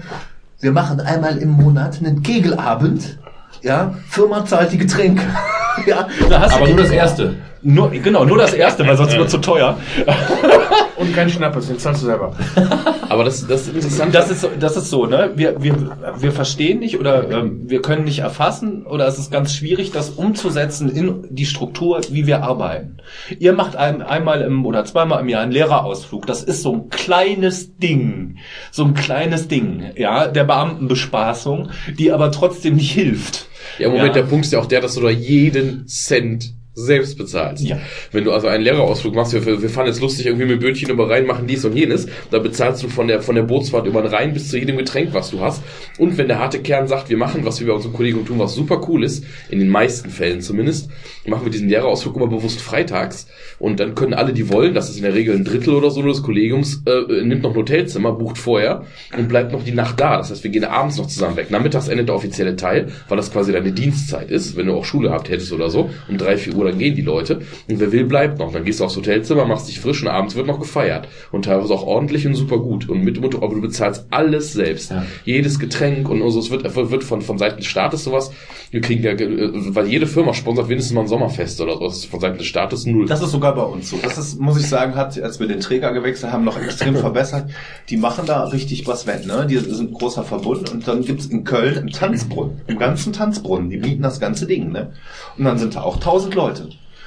wir 0.59 0.71
machen 0.71 0.99
einmal 0.99 1.37
im 1.37 1.49
Monat 1.49 1.99
einen 1.99 2.23
Kegelabend 2.23 3.17
Ja, 3.61 3.95
Firma 4.07 4.45
zahlt 4.45 4.71
die 4.71 4.77
Getränke. 4.77 5.23
ja, 5.85 6.07
da 6.29 6.41
hast 6.41 6.55
Aber 6.55 6.65
du 6.67 6.73
nur 6.73 6.83
das 6.83 6.91
erste. 6.91 7.35
Nur, 7.61 7.89
genau, 7.89 8.25
nur 8.25 8.37
das 8.37 8.53
erste, 8.53 8.85
weil 8.85 8.95
sonst 8.95 9.17
wird 9.17 9.29
zu 9.29 9.39
teuer. 9.39 9.77
Und 10.97 11.13
kein 11.13 11.29
Schnappes, 11.29 11.67
den 11.67 11.77
zahlst 11.77 12.01
du 12.03 12.05
selber. 12.07 12.33
Aber 13.09 13.23
das, 13.25 13.45
das 13.47 13.67
ist 13.67 13.75
interessant. 13.75 14.15
Das 14.15 14.31
ist, 14.31 14.41
so- 14.41 14.49
das 14.59 14.77
ist 14.77 14.89
so, 14.89 15.05
ne? 15.05 15.31
Wir, 15.35 15.61
wir, 15.61 15.75
wir 16.19 16.31
verstehen 16.31 16.79
nicht 16.79 16.99
oder 16.99 17.29
ähm, 17.29 17.63
wir 17.69 17.81
können 17.81 18.05
nicht 18.05 18.19
erfassen 18.19 18.85
oder 18.85 19.05
es 19.07 19.19
ist 19.19 19.29
ganz 19.31 19.53
schwierig, 19.53 19.91
das 19.91 20.11
umzusetzen 20.11 20.89
in 20.89 21.27
die 21.29 21.45
Struktur, 21.45 22.01
wie 22.09 22.25
wir 22.27 22.43
arbeiten. 22.43 22.97
Ihr 23.39 23.53
macht 23.53 23.75
ein, 23.75 24.01
einmal 24.01 24.41
im 24.41 24.65
oder 24.65 24.85
zweimal 24.85 25.19
im 25.21 25.29
Jahr 25.29 25.41
einen 25.43 25.51
Lehrerausflug. 25.51 26.25
Das 26.25 26.41
ist 26.43 26.61
so 26.61 26.73
ein 26.73 26.89
kleines 26.89 27.77
Ding. 27.77 28.37
So 28.71 28.85
ein 28.85 28.93
kleines 28.93 29.47
Ding, 29.47 29.91
ja, 29.97 30.27
der 30.27 30.45
Beamtenbespaßung, 30.45 31.69
die 31.99 32.11
aber 32.11 32.31
trotzdem 32.31 32.75
nicht 32.75 32.91
hilft. 32.91 33.47
Ja, 33.79 33.87
im 33.87 33.93
Moment, 33.93 34.15
Ja. 34.15 34.21
der 34.21 34.29
Punkt 34.29 34.45
ist 34.45 34.51
ja 34.53 34.59
auch 34.59 34.65
der, 34.65 34.79
dass 34.81 34.95
du 34.95 35.01
da 35.01 35.09
jeden 35.09 35.87
Cent 35.87 36.53
selbst 36.75 37.17
bezahlst. 37.17 37.63
Ja. 37.63 37.79
Wenn 38.11 38.25
du 38.25 38.31
also 38.31 38.47
einen 38.47 38.63
Lehrerausflug 38.63 39.15
machst, 39.15 39.33
wir, 39.33 39.61
wir 39.61 39.69
fahren 39.69 39.87
jetzt 39.87 40.01
lustig 40.01 40.25
irgendwie 40.25 40.45
mit 40.45 40.59
Bötchen 40.59 40.89
über 40.89 41.09
Rhein, 41.09 41.25
machen 41.25 41.47
dies 41.47 41.63
und 41.63 41.75
jenes, 41.75 42.07
da 42.31 42.39
bezahlst 42.39 42.83
du 42.83 42.89
von 42.89 43.07
der, 43.07 43.21
von 43.21 43.35
der 43.35 43.43
Bootsfahrt 43.43 43.87
über 43.87 44.01
den 44.01 44.13
Rhein 44.13 44.33
bis 44.33 44.49
zu 44.49 44.57
jedem 44.57 44.77
Getränk, 44.77 45.13
was 45.13 45.31
du 45.31 45.39
hast. 45.39 45.63
Und 45.97 46.17
wenn 46.17 46.27
der 46.27 46.39
harte 46.39 46.59
Kern 46.59 46.87
sagt, 46.87 47.09
wir 47.09 47.17
machen, 47.17 47.45
was 47.45 47.59
wir 47.59 47.67
bei 47.67 47.73
unserem 47.73 47.93
Kollegen 47.93 48.25
tun, 48.25 48.39
was 48.39 48.55
super 48.55 48.81
cool 48.87 49.03
ist, 49.03 49.23
in 49.49 49.59
den 49.59 49.69
meisten 49.69 50.09
Fällen 50.09 50.41
zumindest, 50.41 50.89
machen 51.25 51.45
wir 51.45 51.51
diesen 51.51 51.69
Lehrerausflug 51.69 52.17
immer 52.17 52.27
bewusst 52.27 52.61
freitags. 52.61 53.27
Und 53.57 53.79
dann 53.79 53.95
können 53.95 54.13
alle, 54.13 54.33
die 54.33 54.49
wollen, 54.49 54.73
das 54.73 54.89
ist 54.89 54.97
in 54.97 55.03
der 55.03 55.13
Regel 55.13 55.35
ein 55.35 55.45
Drittel 55.45 55.73
oder 55.73 55.89
so 55.91 56.01
des 56.01 56.23
Kollegiums, 56.23 56.83
äh, 56.85 57.23
nimmt 57.23 57.43
noch 57.43 57.51
ein 57.51 57.55
Hotelzimmer, 57.55 58.11
bucht 58.11 58.37
vorher 58.37 58.83
und 59.17 59.29
bleibt 59.29 59.53
noch 59.53 59.63
die 59.63 59.71
Nacht 59.71 59.99
da. 59.99 60.17
Das 60.17 60.29
heißt, 60.29 60.43
wir 60.43 60.51
gehen 60.51 60.65
abends 60.65 60.97
noch 60.97 61.07
zusammen 61.07 61.37
weg. 61.37 61.51
Nachmittags 61.51 61.87
endet 61.87 62.09
der 62.09 62.15
offizielle 62.15 62.55
Teil, 62.55 62.91
weil 63.07 63.17
das 63.17 63.31
quasi 63.31 63.53
deine 63.53 63.71
Dienstzeit 63.71 64.29
ist, 64.29 64.57
wenn 64.57 64.67
du 64.67 64.73
auch 64.73 64.83
Schule 64.83 65.09
gehabt 65.09 65.29
hättest 65.29 65.53
oder 65.53 65.69
so. 65.69 65.89
Um 66.09 66.17
drei, 66.17 66.37
vier 66.37 66.53
Uhr 66.55 66.64
dann 66.65 66.79
gehen 66.79 66.95
die 66.95 67.01
Leute. 67.01 67.41
Und 67.67 67.79
wer 67.79 67.91
will, 67.91 68.05
bleibt 68.05 68.39
noch. 68.39 68.51
Dann 68.51 68.65
gehst 68.65 68.79
du 68.79 68.85
aufs 68.85 68.95
Hotelzimmer, 68.95 69.45
machst 69.45 69.67
dich 69.67 69.79
frisch 69.79 70.01
und 70.01 70.09
abends 70.09 70.35
wird 70.35 70.47
noch 70.47 70.59
gefeiert. 70.59 71.07
Und 71.31 71.45
teilweise 71.45 71.73
auch 71.73 71.85
ordentlich 71.85 72.25
und 72.27 72.35
super 72.35 72.57
gut. 72.57 72.89
Und 72.89 73.03
mit, 73.03 73.19
mit 73.21 73.35
aber 73.35 73.53
du 73.53 73.61
bezahlst 73.61 74.07
alles 74.11 74.53
selbst. 74.53 74.91
Ja. 74.91 75.05
Jedes 75.25 75.59
Getränk 75.59 76.09
und 76.09 76.29
so. 76.31 76.39
Es 76.39 76.49
wird, 76.51 76.63
wird 76.75 77.03
von, 77.03 77.21
von 77.21 77.37
Seiten 77.37 77.57
des 77.57 77.67
Staates 77.67 78.03
sowas. 78.03 78.31
Wir 78.71 78.81
kriegen 78.81 79.03
ja, 79.03 79.11
äh, 79.11 79.75
weil 79.75 79.87
jede 79.87 80.07
Firma 80.07 80.33
sponsert 80.33 80.69
wenigstens 80.69 80.93
mal 80.93 81.01
ein 81.01 81.07
Sommerfest 81.07 81.61
oder 81.61 81.73
so. 81.73 81.85
Das 81.85 81.97
ist 81.97 82.05
von 82.05 82.19
Seiten 82.19 82.37
des 82.37 82.47
Staates 82.47 82.85
null. 82.85 83.05
Das 83.05 83.21
ist 83.21 83.31
sogar 83.31 83.55
bei 83.55 83.63
uns 83.63 83.89
so. 83.89 83.97
Das 84.01 84.17
ist, 84.17 84.39
muss 84.39 84.59
ich 84.59 84.67
sagen, 84.67 84.95
hat, 84.95 85.21
als 85.21 85.39
wir 85.39 85.47
den 85.47 85.59
Träger 85.59 85.93
gewechselt 85.93 86.31
haben, 86.31 86.43
noch 86.43 86.61
extrem 86.61 86.95
verbessert. 87.05 87.49
Die 87.89 87.97
machen 87.97 88.25
da 88.25 88.43
richtig 88.45 88.87
was 88.87 89.07
wett, 89.07 89.25
ne? 89.25 89.45
Die 89.49 89.57
sind 89.57 89.91
ein 89.91 89.93
großer 89.93 90.23
Verbund 90.23 90.71
und 90.71 90.87
dann 90.87 91.03
gibt's 91.03 91.25
in 91.27 91.43
Köln 91.43 91.77
im 91.77 91.89
Tanzbrunnen, 91.89 92.61
im 92.67 92.77
ganzen 92.77 93.13
Tanzbrunnen, 93.13 93.69
die 93.69 93.77
bieten 93.77 94.01
das 94.01 94.19
ganze 94.19 94.45
Ding, 94.45 94.71
ne? 94.71 94.93
Und 95.37 95.45
dann 95.45 95.57
sind 95.57 95.75
da 95.75 95.81
auch 95.81 95.99
tausend 95.99 96.35
Leute. 96.35 96.54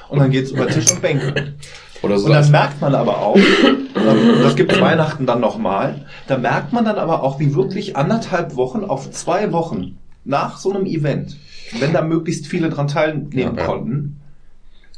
Und 0.08 0.18
dann 0.18 0.30
geht's 0.30 0.50
über 0.50 0.66
Tisch 0.66 0.90
und 0.90 1.02
Bänke. 1.02 1.54
oder 2.02 2.18
so. 2.18 2.26
Und 2.26 2.32
dann 2.32 2.50
merkt 2.50 2.80
man 2.80 2.94
aber 2.94 3.18
auch, 3.18 3.36
ähm, 3.36 4.42
das 4.42 4.56
gibt 4.56 4.80
Weihnachten 4.80 5.26
dann 5.26 5.40
nochmal, 5.40 6.06
da 6.26 6.38
merkt 6.38 6.72
man 6.72 6.84
dann 6.84 6.96
aber 6.96 7.22
auch, 7.22 7.40
wie 7.40 7.54
wirklich 7.54 7.96
anderthalb 7.96 8.56
Wochen 8.56 8.84
auf 8.84 9.10
zwei 9.10 9.52
Wochen 9.52 9.98
nach 10.24 10.58
so 10.58 10.72
einem 10.72 10.86
Event, 10.86 11.36
wenn 11.80 11.92
da 11.92 12.02
möglichst 12.02 12.46
viele 12.46 12.68
dran 12.70 12.88
teilnehmen 12.88 13.56
Ja, 13.56 13.62
ja. 13.62 13.66
konnten, 13.66 14.17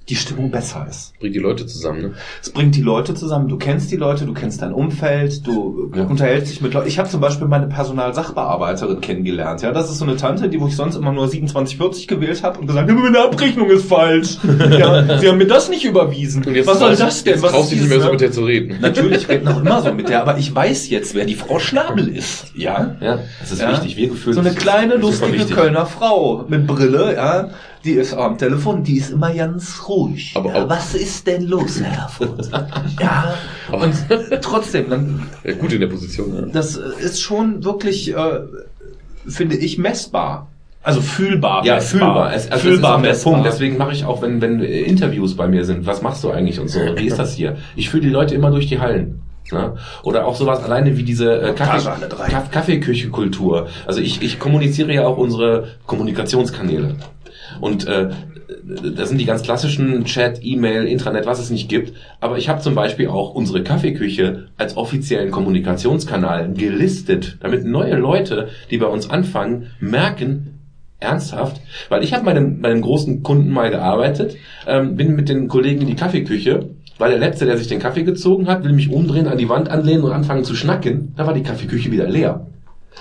die 0.09 0.17
Stimmung 0.17 0.51
besser 0.51 0.87
ist. 0.91 1.13
bringt 1.21 1.35
die 1.37 1.39
Leute 1.39 1.67
zusammen, 1.67 2.03
ne? 2.03 2.13
Es 2.43 2.51
bringt 2.51 2.75
die 2.75 2.83
Leute 2.83 3.15
zusammen. 3.15 3.47
Du 3.49 3.57
kennst 3.59 3.93
die 3.93 3.97
Leute, 3.97 4.25
du 4.27 4.33
kennst 4.33 4.61
dein 4.61 4.73
Umfeld, 4.73 5.47
du 5.47 5.93
Ja. 5.95 6.05
unterhältst 6.05 6.51
dich 6.51 6.61
mit 6.61 6.75
Leuten. 6.75 6.89
Ich 6.89 6.99
habe 6.99 7.09
zum 7.09 7.21
Beispiel 7.21 7.47
meine 7.47 7.69
Personalsachbearbeiterin 7.69 9.01
kennengelernt. 9.01 9.63
Ja, 9.63 9.73
das 9.73 9.91
ist 9.91 9.99
so 9.99 10.05
eine 10.05 10.17
Tante, 10.17 10.49
die 10.49 10.61
wo 10.61 10.67
ich 10.67 10.75
sonst 10.77 10.97
immer 10.97 11.13
nur 11.13 11.29
2740 11.29 12.09
gewählt 12.09 12.43
habe 12.43 12.59
und 12.59 12.67
gesagt, 12.67 12.89
ja, 12.89 12.95
meine 12.95 13.21
Abrechnung 13.23 13.69
ist 13.71 13.87
falsch. 13.89 14.39
ja, 14.79 15.19
sie 15.21 15.29
haben 15.29 15.39
mir 15.39 15.47
das 15.47 15.69
nicht 15.69 15.85
überwiesen. 15.85 16.45
Und 16.45 16.55
jetzt 16.57 16.67
Was 16.67 16.79
soll 16.81 16.97
das 16.97 17.23
denn? 17.25 17.35
Jetzt 17.35 17.43
Was 17.43 17.53
traust 17.53 17.71
du 17.73 17.77
nicht 17.77 17.89
mehr 17.89 18.01
so 18.01 18.07
ne? 18.07 18.13
mit 18.13 18.21
der 18.21 18.33
zu 18.33 18.43
reden. 18.45 18.79
Natürlich 18.81 19.29
reden 19.29 19.49
auch 19.49 19.61
immer 19.61 19.83
so 19.83 19.93
mit 19.95 20.09
der, 20.09 20.23
aber 20.23 20.39
ich 20.39 20.53
weiß 20.55 20.91
jetzt, 20.91 21.15
wer 21.15 21.25
die 21.25 21.35
Frau 21.37 21.59
Schnabel 21.59 22.09
ist. 22.09 22.47
Ja. 22.57 22.97
Ja, 23.01 23.21
das 23.41 23.53
ist 23.53 23.63
Ja. 23.63 23.71
wichtig. 23.73 23.97
Wir 23.97 24.09
gefühlt. 24.09 24.35
So 24.35 24.41
eine 24.41 24.53
kleine, 24.55 24.97
lustige. 24.97 25.45
Kölner 25.45 25.87
Frau 25.87 26.45
mit 26.49 26.67
Brille, 26.67 27.15
ja. 27.15 27.49
Die 27.85 27.93
ist 27.93 28.13
am 28.13 28.37
Telefon, 28.37 28.83
die 28.85 28.99
ist 28.99 29.11
immer 29.11 29.33
ganz 29.33 29.89
ruhig. 29.89 30.33
Aber 30.37 30.55
ja, 30.55 30.69
was 30.69 30.95
ist 30.95 31.27
denn 31.27 31.47
los, 31.47 31.81
Herr 31.81 32.03
Erfurt? 32.03 32.51
ja. 33.01 33.35
Aber- 33.73 33.85
Und 33.85 33.95
trotzdem, 34.43 34.91
dann, 34.91 35.23
Ja, 35.45 35.55
gut 35.55 35.73
in 35.73 35.81
der 35.81 35.87
Position. 35.87 36.35
Ja. 36.35 36.43
das 36.53 36.77
ist 36.77 37.21
schon 37.23 37.65
wirklich, 37.65 38.15
äh, 38.15 38.41
finde 39.27 39.57
ich, 39.57 39.79
messbar. 39.79 40.49
Also 40.83 41.01
fühlbar. 41.01 41.65
Ja, 41.65 41.79
fühlbar. 41.81 42.35
Es, 42.35 42.51
also 42.51 42.69
fühlbar 42.69 42.97
ist 42.97 43.03
der 43.03 43.11
messbar. 43.13 43.33
Punkt. 43.35 43.47
Deswegen 43.49 43.77
mache 43.77 43.93
ich 43.93 44.05
auch, 44.05 44.23
wenn, 44.23 44.41
wenn 44.41 44.61
Interviews 44.61 45.37
bei 45.37 45.47
mir 45.49 45.65
sind, 45.65 45.85
was 45.87 46.01
machst 46.03 46.25
du 46.25 46.31
eigentlich 46.31 46.59
und 46.61 46.69
so, 46.69 46.81
wie 46.97 47.07
ist 47.07 47.19
das 47.19 47.35
hier? 47.35 47.57
Ich 47.77 47.91
führe 47.91 48.03
die 48.03 48.09
Leute 48.11 48.35
immer 48.35 48.51
durch 48.51 48.67
die 48.67 48.79
Hallen. 48.81 49.21
Ne? 49.53 49.75
Oder 50.05 50.27
auch 50.27 50.37
sowas 50.37 50.63
alleine 50.63 50.97
wie 50.97 51.03
diese 51.03 51.41
äh, 51.41 51.53
Kaffee, 51.55 51.91
Kaffeeküche-Kultur. 52.51 53.67
Also 53.87 54.01
ich, 54.01 54.23
ich 54.23 54.39
kommuniziere 54.39 54.93
ja 54.95 55.07
auch 55.07 55.17
unsere 55.19 55.69
Kommunikationskanäle. 55.87 56.95
Und 57.61 57.87
äh, 57.87 58.11
das 58.97 59.09
sind 59.09 59.19
die 59.19 59.27
ganz 59.27 59.43
klassischen 59.43 60.05
Chat, 60.05 60.41
E-Mail, 60.43 60.87
Intranet, 60.87 61.27
was 61.27 61.41
es 61.41 61.51
nicht 61.51 61.69
gibt. 61.69 61.95
Aber 62.21 62.39
ich 62.39 62.49
habe 62.49 62.61
zum 62.61 62.75
Beispiel 62.75 63.09
auch 63.09 63.35
unsere 63.35 63.63
Kaffeeküche 63.63 64.49
als 64.57 64.77
offiziellen 64.77 65.31
Kommunikationskanal 65.31 66.53
gelistet, 66.55 67.39
damit 67.41 67.65
neue 67.65 67.97
Leute, 67.97 68.49
die 68.71 68.79
bei 68.79 68.87
uns 68.87 69.09
anfangen, 69.09 69.69
merken, 69.81 70.61
ernsthaft, 71.01 71.61
weil 71.89 72.05
ich 72.05 72.13
habe 72.13 72.25
bei 72.25 72.31
einem 72.33 72.83
großen 72.83 73.23
Kunden 73.23 73.51
mal 73.51 73.71
gearbeitet, 73.71 74.37
ähm, 74.67 74.97
bin 74.97 75.17
mit 75.17 75.29
den 75.29 75.49
Kollegen 75.49 75.81
in 75.81 75.87
die 75.87 75.97
Kaffeeküche, 75.97 76.69
war 76.99 77.09
der 77.09 77.19
Letzte, 77.19 77.47
der 77.47 77.57
sich 77.57 77.69
den 77.69 77.81
Kaffee 77.81 78.03
gezogen 78.03 78.47
hat, 78.47 78.63
will 78.63 78.75
mich 78.75 78.91
umdrehen, 78.91 79.27
an 79.27 79.39
die 79.39 79.49
Wand 79.49 79.71
anlehnen 79.71 80.05
und 80.05 80.13
anfangen 80.13 80.45
zu 80.45 80.55
schnacken, 80.55 81.15
da 81.17 81.27
war 81.27 81.33
die 81.33 81.43
Kaffeeküche 81.43 81.91
wieder 81.91 82.09
leer. 82.09 82.47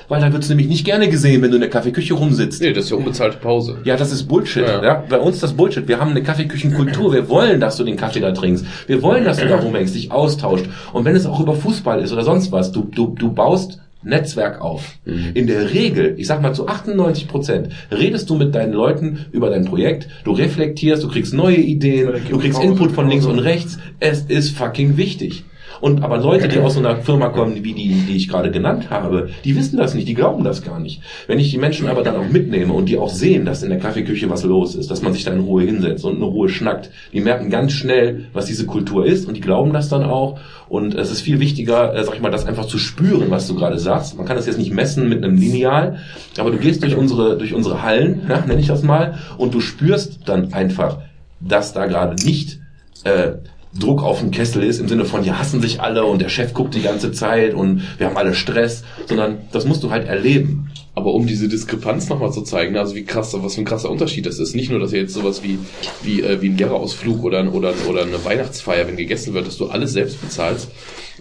Weil 0.07 0.22
da 0.22 0.32
wird's 0.32 0.49
nämlich 0.49 0.68
nicht 0.68 0.86
gerne 0.86 1.10
gesehen, 1.10 1.41
wenn 1.41 1.49
du 1.49 1.56
in 1.56 1.61
der 1.61 1.70
Kaffeeküche 1.70 2.14
rumsitzt. 2.14 2.61
Nee, 2.61 2.74
das 2.74 2.86
ist 2.86 2.91
ja 2.91 2.98
unbezahlte 2.98 3.38
Pause. 3.38 3.80
Ja, 3.84 3.98
das 3.98 4.11
ist 4.11 4.24
Bullshit. 4.28 4.64
Ja. 4.64 4.84
Ja. 4.84 5.03
Bei 5.07 5.20
uns 5.20 5.40
das 5.40 5.53
Bullshit. 5.53 5.88
Wir 5.88 5.99
haben 5.99 6.11
eine 6.11 6.24
Kaffeeküchenkultur. 6.24 7.14
Wir 7.14 7.30
wollen, 7.30 7.60
dass 7.60 7.78
du 7.78 7.84
den 7.84 7.98
Kaffee 7.98 8.20
da 8.20 8.32
trinkst. 8.32 8.66
Wir 8.88 9.02
wollen, 9.02 9.26
dass 9.26 9.38
du 9.38 9.48
da 9.48 9.57
rumhängst, 9.57 9.95
dich 9.95 10.11
austauscht. 10.11 10.66
Und 10.94 11.06
wenn 11.06 11.16
es 11.16 11.26
auch 11.26 11.40
über 11.40 11.56
Fußball 11.56 12.02
ist 12.02 12.11
oder 12.11 12.24
sonst 12.24 12.52
was, 12.52 12.72
du, 12.72 12.84
du, 12.84 13.16
du 13.18 13.32
baust 13.32 13.80
Netzwerk 14.02 14.61
auf. 14.61 14.98
In 15.06 15.48
der 15.48 15.74
Regel, 15.74 16.16
ich 16.18 16.28
sag 16.28 16.41
mal 16.41 16.53
zu 16.53 16.68
98 16.68 17.28
Prozent, 17.28 17.70
redest 17.91 18.30
du 18.30 18.36
mit 18.36 18.56
deinen 18.56 18.72
Leuten 18.72 19.26
über 19.32 19.49
dein 19.49 19.66
Projekt, 19.66 20.07
du 20.24 20.32
reflektierst, 20.32 21.03
du 21.03 21.10
kriegst 21.10 21.34
neue 21.34 21.57
Ideen, 21.57 22.14
du 22.30 22.38
kriegst 22.38 22.64
Input 22.64 22.94
von 22.94 23.10
links 23.10 23.26
und 23.26 23.40
rechts. 23.40 23.78
Es 23.99 24.22
ist 24.22 24.56
fucking 24.56 24.95
wichtig. 24.95 25.44
Und 25.81 26.03
aber 26.03 26.18
Leute, 26.18 26.47
die 26.47 26.60
aus 26.60 26.73
so 26.73 26.80
einer 26.80 26.97
Firma 26.97 27.30
kommen, 27.30 27.64
wie 27.64 27.73
die, 27.73 28.06
die 28.07 28.15
ich 28.15 28.27
gerade 28.27 28.51
genannt 28.51 28.89
habe, 28.89 29.30
die 29.43 29.56
wissen 29.56 29.77
das 29.77 29.93
nicht, 29.93 30.07
die 30.07 30.14
glauben 30.14 30.43
das 30.43 30.61
gar 30.61 30.80
nicht. 30.80 31.01
Wenn 31.27 31.39
ich 31.39 31.51
die 31.51 31.57
Menschen 31.57 31.88
aber 31.88 32.03
dann 32.03 32.15
auch 32.15 32.27
mitnehme 32.27 32.73
und 32.73 32.88
die 32.88 32.97
auch 32.97 33.10
sehen, 33.10 33.45
dass 33.45 33.64
in 33.64 33.69
der 33.69 33.80
Kaffeeküche 33.80 34.30
was 34.30 34.43
los 34.43 34.76
ist, 34.76 34.91
dass 34.91 35.01
man 35.01 35.14
sich 35.14 35.23
da 35.23 35.31
in 35.31 35.39
Ruhe 35.39 35.64
hinsetzt 35.64 36.06
und 36.06 36.18
in 36.18 36.23
Ruhe 36.23 36.49
schnackt, 36.49 36.89
die 37.14 37.22
merken 37.22 37.49
ganz 37.49 37.72
schnell, 37.72 38.26
was 38.34 38.45
diese 38.45 38.65
Kultur 38.65 39.06
ist 39.06 39.27
und 39.27 39.35
die 39.35 39.41
glauben 39.41 39.73
das 39.73 39.89
dann 39.89 40.03
auch. 40.03 40.39
Und 40.68 40.93
es 40.93 41.11
ist 41.11 41.22
viel 41.22 41.39
wichtiger, 41.39 41.95
äh, 41.95 42.03
sag 42.03 42.15
ich 42.15 42.22
mal, 42.22 42.31
das 42.31 42.45
einfach 42.45 42.65
zu 42.65 42.77
spüren, 42.77 43.31
was 43.31 43.47
du 43.47 43.56
gerade 43.56 43.80
sagst. 43.80 44.18
Man 44.18 44.26
kann 44.26 44.35
das 44.35 44.45
jetzt 44.45 44.60
nicht 44.60 44.72
messen 44.72 45.10
mit 45.10 45.23
einem 45.23 45.35
Lineal, 45.35 45.97
aber 46.38 46.51
du 46.51 46.57
gehst 46.57 46.84
durch 46.84 46.95
unsere, 46.95 47.38
durch 47.38 47.53
unsere 47.53 47.81
Hallen, 47.81 48.22
ja, 48.30 48.45
nenne 48.45 48.60
ich 48.60 48.68
das 48.68 48.84
mal, 48.84 49.18
und 49.38 49.53
du 49.53 49.61
spürst 49.61 50.19
dann 50.26 50.53
einfach, 50.53 50.99
dass 51.39 51.73
da 51.73 51.85
gerade 51.85 52.23
nicht 52.23 52.60
äh, 53.03 53.31
Druck 53.78 54.02
auf 54.02 54.20
dem 54.20 54.32
Kessel 54.32 54.64
ist, 54.64 54.80
im 54.80 54.88
Sinne 54.88 55.06
von, 55.06 55.22
die 55.24 55.32
hassen 55.32 55.62
sich 55.62 55.80
alle 55.80 56.04
und 56.06 56.22
der 56.22 56.30
Chef 56.30 56.54
guckt 56.54 56.74
die 56.74 56.82
ganze 56.82 57.12
Zeit 57.12 57.54
und 57.54 57.84
wir 58.00 58.08
haben 58.08 58.18
alle 58.18 58.34
Stress, 58.34 58.84
sondern 59.06 59.40
das 59.52 59.66
musst 59.66 59.84
du 59.84 59.91
halt 59.91 60.08
erleben. 60.08 60.72
Aber 60.96 61.14
um 61.14 61.28
diese 61.28 61.48
Diskrepanz 61.48 62.10
nochmal 62.10 62.34
zu 62.34 62.41
zeigen, 62.41 62.76
also 62.76 62.96
wie 62.96 63.06
krass, 63.06 63.36
was 63.40 63.56
für 63.56 63.62
ein 63.62 63.66
krasser 63.66 63.91
Unterschied 63.91 64.26
das 64.26 64.40
ist. 64.40 64.56
Nicht 64.56 64.72
nur, 64.72 64.80
dass 64.80 64.91
ihr 64.91 65.02
jetzt 65.02 65.14
sowas 65.14 65.44
wie, 65.44 65.60
wie, 66.02 66.22
äh, 66.22 66.41
wie 66.41 66.50
ein 66.50 66.58
Lehrerausflug 66.58 67.24
oder, 67.24 67.54
oder, 67.54 67.74
oder 67.88 68.02
eine 68.02 68.26
Weihnachtsfeier, 68.26 68.88
wenn 68.88 68.98
gegessen 68.98 69.34
wird, 69.34 69.46
dass 69.46 69.58
du 69.58 69.68
alles 69.68 69.94
selbst 69.94 70.20
bezahlst. 70.20 70.70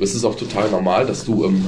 Es 0.01 0.15
ist 0.15 0.25
auch 0.25 0.35
total 0.35 0.70
normal, 0.70 1.07
dass 1.07 1.25
du, 1.25 1.45
ähm, 1.45 1.66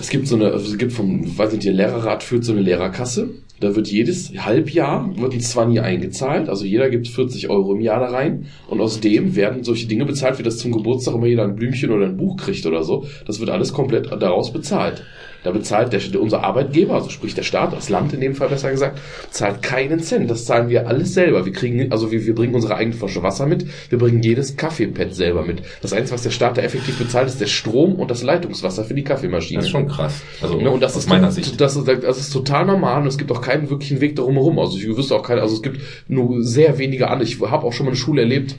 es 0.00 0.10
gibt 0.10 0.28
so 0.28 0.36
eine, 0.36 0.48
es 0.48 0.76
gibt 0.76 0.92
vom, 0.92 1.36
weiß 1.36 1.52
nicht, 1.52 1.64
der 1.64 1.72
Lehrerrat 1.72 2.22
führt 2.22 2.44
so 2.44 2.52
eine 2.52 2.60
Lehrerkasse. 2.60 3.30
Da 3.60 3.76
wird 3.76 3.88
jedes 3.88 4.32
Halbjahr 4.36 5.10
wird 5.16 5.32
ein 5.32 5.40
Zwanni 5.40 5.78
eingezahlt. 5.78 6.48
Also 6.48 6.64
jeder 6.64 6.90
gibt 6.90 7.06
40 7.06 7.48
Euro 7.48 7.74
im 7.74 7.80
Jahr 7.80 8.00
da 8.00 8.06
rein. 8.06 8.46
Und 8.68 8.80
aus 8.80 9.00
dem 9.00 9.36
werden 9.36 9.62
solche 9.62 9.86
Dinge 9.86 10.04
bezahlt, 10.04 10.38
wie 10.38 10.42
das 10.42 10.58
zum 10.58 10.72
Geburtstag 10.72 11.14
immer 11.14 11.26
jeder 11.26 11.44
ein 11.44 11.54
Blümchen 11.54 11.90
oder 11.90 12.06
ein 12.06 12.16
Buch 12.16 12.36
kriegt 12.36 12.66
oder 12.66 12.82
so. 12.82 13.06
Das 13.26 13.40
wird 13.40 13.50
alles 13.50 13.72
komplett 13.72 14.10
daraus 14.10 14.52
bezahlt. 14.52 15.04
Da 15.44 15.52
bezahlt 15.52 15.92
der, 15.92 16.20
unser 16.20 16.42
Arbeitgeber, 16.42 16.94
also 16.94 17.10
sprich 17.10 17.34
der 17.34 17.42
Staat, 17.42 17.72
das 17.72 17.88
Land 17.88 18.12
in 18.12 18.20
dem 18.20 18.34
Fall 18.34 18.48
besser 18.48 18.70
gesagt, 18.70 18.98
zahlt 19.30 19.62
keinen 19.62 20.00
Cent. 20.00 20.30
Das 20.30 20.46
zahlen 20.46 20.68
wir 20.68 20.88
alles 20.88 21.14
selber. 21.14 21.44
Wir 21.46 21.52
kriegen, 21.52 21.92
also 21.92 22.10
wir, 22.10 22.26
wir 22.26 22.34
bringen 22.34 22.54
unsere 22.54 22.74
eigene 22.74 22.96
Flasche 22.96 23.22
Wasser 23.22 23.46
mit, 23.46 23.66
wir 23.90 23.98
bringen 23.98 24.22
jedes 24.22 24.56
Kaffeepad 24.56 25.14
selber 25.14 25.44
mit. 25.44 25.62
Das 25.82 25.92
Einzige, 25.92 26.14
was 26.14 26.22
der 26.22 26.30
Staat 26.30 26.56
da 26.56 26.62
effektiv 26.62 26.98
bezahlt, 26.98 27.28
ist 27.28 27.40
der 27.40 27.46
Strom 27.46 27.94
und 27.96 28.10
das 28.10 28.22
Leitungswasser 28.22 28.84
für 28.84 28.94
die 28.94 29.04
Kaffeemaschine. 29.04 29.58
Das 29.58 29.66
ist 29.66 29.72
schon 29.72 29.86
krass. 29.86 30.22
Also 30.42 30.64
Ne, 30.64 30.70
und 30.70 30.80
das 30.80 30.96
aus 30.96 31.04
ist 31.04 31.08
meiner 31.10 31.30
Sicht. 31.30 31.60
Das 31.60 31.76
ist, 31.76 31.86
das 31.86 32.18
ist 32.18 32.32
total 32.32 32.64
normal 32.64 33.02
und 33.02 33.08
es 33.08 33.18
gibt 33.18 33.30
auch 33.30 33.42
keinen 33.42 33.68
wirklichen 33.68 34.00
Weg 34.00 34.16
darum 34.16 34.34
herum. 34.34 34.58
Also 34.58 34.78
ich 34.78 34.86
wüsste 34.96 35.14
auch 35.14 35.22
keinen, 35.22 35.40
also 35.40 35.54
es 35.54 35.62
gibt 35.62 35.80
nur 36.08 36.42
sehr 36.42 36.78
wenige 36.78 37.10
andere. 37.10 37.28
Ich 37.28 37.40
habe 37.40 37.66
auch 37.66 37.72
schon 37.72 37.86
mal 37.86 37.90
eine 37.90 37.98
Schule 37.98 38.22
erlebt, 38.22 38.56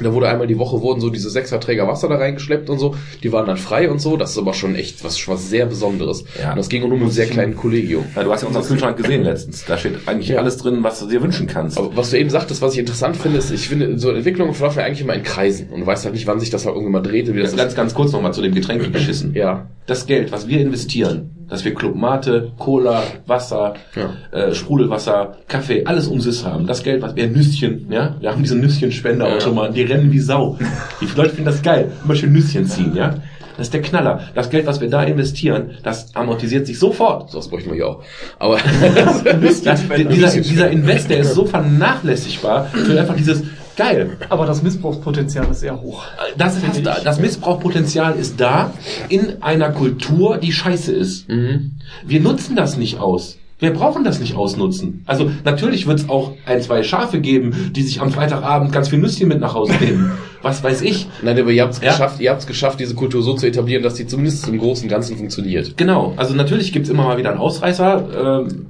da 0.00 0.12
wurde 0.12 0.28
einmal 0.28 0.46
die 0.48 0.58
Woche 0.58 0.80
wurden 0.80 1.00
so 1.00 1.08
diese 1.08 1.30
Sechserträger 1.30 1.86
Wasser 1.86 2.08
da 2.08 2.16
reingeschleppt 2.16 2.68
und 2.68 2.78
so. 2.80 2.96
Die 3.22 3.30
waren 3.32 3.46
dann 3.46 3.56
frei 3.56 3.88
und 3.90 4.00
so. 4.00 4.16
Das 4.16 4.32
ist 4.32 4.38
aber 4.38 4.52
schon 4.52 4.74
echt 4.74 5.04
was, 5.04 5.28
was 5.28 5.48
sehr 5.48 5.66
Besonderes. 5.66 6.24
Ja. 6.40 6.50
Und 6.50 6.56
das 6.56 6.68
ging 6.68 6.82
mit 6.82 6.92
einem 6.92 7.10
sehr 7.10 7.26
kleinen 7.26 7.54
Kollegium. 7.56 8.04
Ja, 8.16 8.24
du 8.24 8.32
hast 8.32 8.42
ja 8.42 8.48
unseren 8.48 8.64
Kühlschrank 8.64 8.96
gesehen 8.96 9.22
letztens. 9.22 9.64
Da 9.66 9.78
steht 9.78 9.94
eigentlich 10.06 10.28
Ja. 10.28 10.38
alles 10.38 10.56
drin, 10.56 10.78
was 10.82 10.98
du 11.00 11.06
dir 11.06 11.22
wünschen 11.22 11.46
kannst. 11.46 11.78
Aber 11.78 11.96
was 11.96 12.10
du 12.10 12.18
eben 12.18 12.30
sagtest, 12.30 12.60
was 12.60 12.72
ich 12.72 12.80
interessant 12.80 13.16
finde, 13.16 13.38
ist, 13.38 13.50
ich 13.52 13.68
finde, 13.68 13.96
so 13.98 14.10
Entwicklungen 14.10 14.52
verlaufen 14.54 14.80
ja 14.80 14.84
eigentlich 14.86 15.00
immer 15.02 15.14
in 15.14 15.22
Kreisen. 15.22 15.68
Und 15.70 15.80
du 15.82 15.86
weißt 15.86 16.04
halt 16.04 16.14
nicht, 16.14 16.26
wann 16.26 16.40
sich 16.40 16.50
das 16.50 16.66
halt 16.66 16.74
irgendwann 16.74 17.02
mal 17.02 17.08
dreht. 17.08 17.28
und 17.28 17.36
Wie 17.36 17.40
das 17.40 17.50
Ganz, 17.50 17.58
ganz, 17.60 17.70
ist. 17.72 17.76
ganz 17.76 17.94
kurz 17.94 18.12
nochmal 18.12 18.34
zu 18.34 18.42
dem 18.42 18.54
Getränk 18.54 18.74
beschissen. 18.92 19.32
Ja. 19.34 19.66
Das 19.86 20.06
Geld, 20.06 20.32
was 20.32 20.48
wir 20.48 20.60
investieren, 20.60 21.43
dass 21.54 21.64
wir 21.64 21.72
Club 21.74 21.94
Mate, 21.94 22.50
Cola, 22.58 23.02
Wasser, 23.26 23.74
Ja. 23.94 24.10
äh, 24.36 24.52
Sprudelwasser, 24.54 25.36
Kaffee, 25.46 25.84
alles 25.84 26.08
umsonst 26.08 26.44
haben. 26.44 26.66
Das 26.66 26.82
Geld, 26.82 27.00
was 27.00 27.14
wir 27.14 27.28
Nüsschen, 27.28 27.86
ja, 27.90 28.16
wir 28.20 28.30
haben 28.32 28.42
diesen 28.42 28.60
Nüsschenspender-Automaten, 28.60 29.72
die 29.74 29.82
rennen 29.82 30.10
wie 30.10 30.18
Sau. 30.18 30.58
Die 31.00 31.06
Leute 31.16 31.30
finden 31.30 31.44
das 31.46 31.62
geil, 31.62 31.92
immer 32.04 32.16
schön 32.16 32.32
Nüsschen 32.32 32.66
ziehen, 32.66 32.94
ja. 32.96 33.14
Das 33.56 33.68
ist 33.68 33.74
der 33.74 33.82
Knaller. 33.82 34.20
Das 34.34 34.50
Geld, 34.50 34.66
was 34.66 34.80
wir 34.80 34.90
da 34.90 35.04
investieren, 35.04 35.70
das 35.84 36.12
amortisiert 36.16 36.66
sich 36.66 36.76
sofort. 36.76 37.30
So, 37.30 37.38
das 37.38 37.46
bräuchten 37.46 37.70
wir 37.70 37.76
hier 37.76 37.86
auch. 37.86 38.02
Aber 38.40 38.58
Ja, 38.58 39.74
dieser, 40.10 40.40
dieser 40.40 40.70
Invest, 40.70 41.08
der 41.08 41.18
ist 41.18 41.34
so 41.34 41.44
vernachlässigbar 41.44 42.64
für 42.64 42.98
einfach 42.98 43.14
dieses 43.14 43.44
geil. 43.76 44.16
Aber 44.28 44.46
das 44.46 44.62
Missbrauchspotenzial 44.62 45.46
ist 45.50 45.60
sehr 45.60 45.80
hoch. 45.80 46.02
Das, 46.36 46.56
ist, 46.56 46.64
Finde 46.64 46.94
ich. 46.96 47.04
das 47.04 47.18
Missbrauchpotenzial 47.20 48.14
ist 48.16 48.40
da 48.40 48.72
in 49.08 49.42
einer 49.42 49.70
Kultur, 49.70 50.38
die 50.38 50.52
scheiße 50.52 50.92
ist. 50.92 51.28
Mhm. 51.28 51.72
Wir 52.06 52.20
nutzen 52.20 52.56
das 52.56 52.76
nicht 52.76 52.98
aus. 52.98 53.38
Wir 53.60 53.72
brauchen 53.72 54.02
das 54.04 54.18
nicht 54.18 54.34
ausnutzen. 54.36 55.04
Also 55.06 55.30
natürlich 55.44 55.86
wird 55.86 56.00
es 56.00 56.08
auch 56.08 56.32
ein, 56.44 56.60
zwei 56.60 56.82
Schafe 56.82 57.20
geben, 57.20 57.70
die 57.74 57.82
sich 57.82 58.00
am 58.00 58.10
Freitagabend 58.10 58.72
ganz 58.72 58.88
viel 58.88 58.98
Nüsschen 58.98 59.28
mit 59.28 59.40
nach 59.40 59.54
Hause 59.54 59.72
nehmen. 59.80 60.10
Was 60.42 60.62
weiß 60.62 60.82
ich. 60.82 61.06
Nein, 61.22 61.38
aber 61.38 61.50
ihr 61.52 61.62
habt 61.62 61.74
es 61.74 61.80
Ja. 61.80 61.92
geschafft, 61.92 62.20
ihr 62.20 62.30
habt 62.30 62.40
es 62.42 62.46
geschafft, 62.46 62.80
diese 62.80 62.94
Kultur 62.94 63.22
so 63.22 63.32
zu 63.34 63.46
etablieren, 63.46 63.82
dass 63.82 63.94
die 63.94 64.06
zumindest 64.06 64.46
im 64.48 64.58
Großen 64.58 64.84
und 64.84 64.90
Ganzen 64.90 65.16
funktioniert. 65.16 65.76
Genau. 65.78 66.12
Also 66.16 66.34
natürlich 66.34 66.72
gibt's 66.72 66.90
immer 66.90 67.04
mal 67.04 67.16
wieder 67.16 67.30
einen 67.30 67.38
Ausreißer. 67.38 68.42
Ähm, 68.44 68.66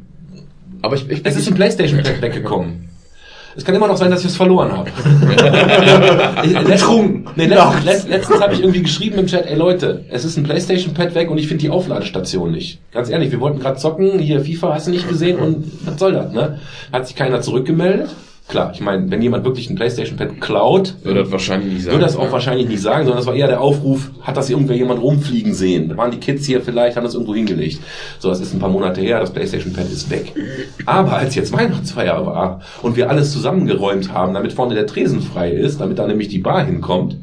Aber 0.82 0.94
ich, 0.97 1.09
ich, 1.10 1.22
es 1.24 1.35
ist 1.36 1.48
ein 1.48 1.55
Playstation-Pack 1.55 2.20
weggekommen. 2.22 2.90
Es 3.56 3.64
kann 3.64 3.74
immer 3.74 3.86
noch 3.86 3.97
sein, 3.97 4.10
dass 4.10 4.20
ich 4.20 4.26
es 4.26 4.36
verloren 4.36 4.72
habe. 4.72 4.90
Betrunken. 6.64 7.26
Nee, 7.36 7.47
letztens 7.47 7.85
letzt, 7.85 8.09
letztens 8.09 8.40
habe 8.40 8.55
ich 8.55 8.60
irgendwie 8.60 8.82
geschrieben 8.82 9.18
im 9.18 9.26
Chat, 9.26 9.47
ey 9.47 9.56
Leute, 9.56 10.05
es 10.10 10.24
ist 10.24 10.36
ein 10.36 10.44
Playstation-Pad 10.44 11.14
weg 11.14 11.31
und 11.31 11.39
ich 11.39 11.47
finde 11.47 11.62
die 11.62 11.70
Aufladestation 11.70 12.51
nicht. 12.51 12.81
Ganz 12.93 13.10
ehrlich, 13.10 13.31
wir 13.31 13.40
wollten 13.40 13.60
gerade 13.60 13.76
zocken, 13.76 14.18
hier 14.18 14.40
FIFA 14.40 14.74
hast 14.74 14.89
du 14.89 14.90
nicht 14.90 15.09
gesehen 15.09 15.39
und 15.39 15.64
was 15.86 15.98
soll 15.98 16.12
das, 16.12 16.32
ne? 16.32 16.59
Hat 16.93 17.06
sich 17.06 17.16
keiner 17.16 17.40
zurückgemeldet. 17.40 18.10
Klar, 18.46 18.72
ich 18.74 18.80
meine, 18.80 19.10
wenn 19.10 19.22
jemand 19.22 19.44
wirklich 19.44 19.70
ein 19.70 19.74
Playstation-Pad 19.74 20.38
klaut, 20.40 20.96
würde 21.02 21.22
das 21.22 21.32
wahrscheinlich 21.32 21.72
nicht 21.72 21.84
sagen. 21.84 21.94
würde 21.94 22.04
das 22.04 22.16
auch 22.16 22.30
wahrscheinlich 22.30 22.68
nicht 22.68 22.82
sagen, 22.82 23.04
sondern 23.04 23.16
das 23.16 23.26
war 23.26 23.34
eher 23.34 23.46
der 23.46 23.60
Aufruf, 23.62 24.10
hat 24.20 24.36
das 24.36 24.50
irgendwer 24.50 24.76
jemand 24.76 25.00
rumfliegen 25.00 25.54
sehen? 25.54 25.88
Da 25.88 25.96
waren 25.96 26.10
die 26.10 26.18
Kids 26.18 26.44
hier 26.44 26.60
vielleicht, 26.60 26.96
haben 26.96 27.04
das 27.04 27.14
irgendwo 27.14 27.34
hingelegt. 27.34 27.80
So, 28.18 28.28
das 28.28 28.40
ist 28.40 28.52
ein 28.52 28.58
paar 28.58 28.68
Monate 28.68 29.00
her, 29.00 29.18
das 29.18 29.32
Playstation 29.32 29.72
Pad 29.72 29.90
ist 29.90 30.10
weg. 30.10 30.34
Aber 30.84 31.16
als 31.16 31.34
jetzt 31.34 31.52
Weihnachtsfeier 31.54 32.26
war 32.26 32.60
und 32.82 32.96
wir 32.96 33.08
alles 33.08 33.32
zusammengeräumt 33.32 34.12
haben, 34.12 34.34
damit 34.34 34.52
vorne 34.52 34.74
der 34.74 34.86
Tresen 34.86 35.22
frei 35.22 35.50
ist, 35.50 35.80
damit 35.80 35.98
da 35.98 36.06
nämlich 36.06 36.28
die 36.28 36.38
Bar 36.38 36.66
hinkommt, 36.66 37.16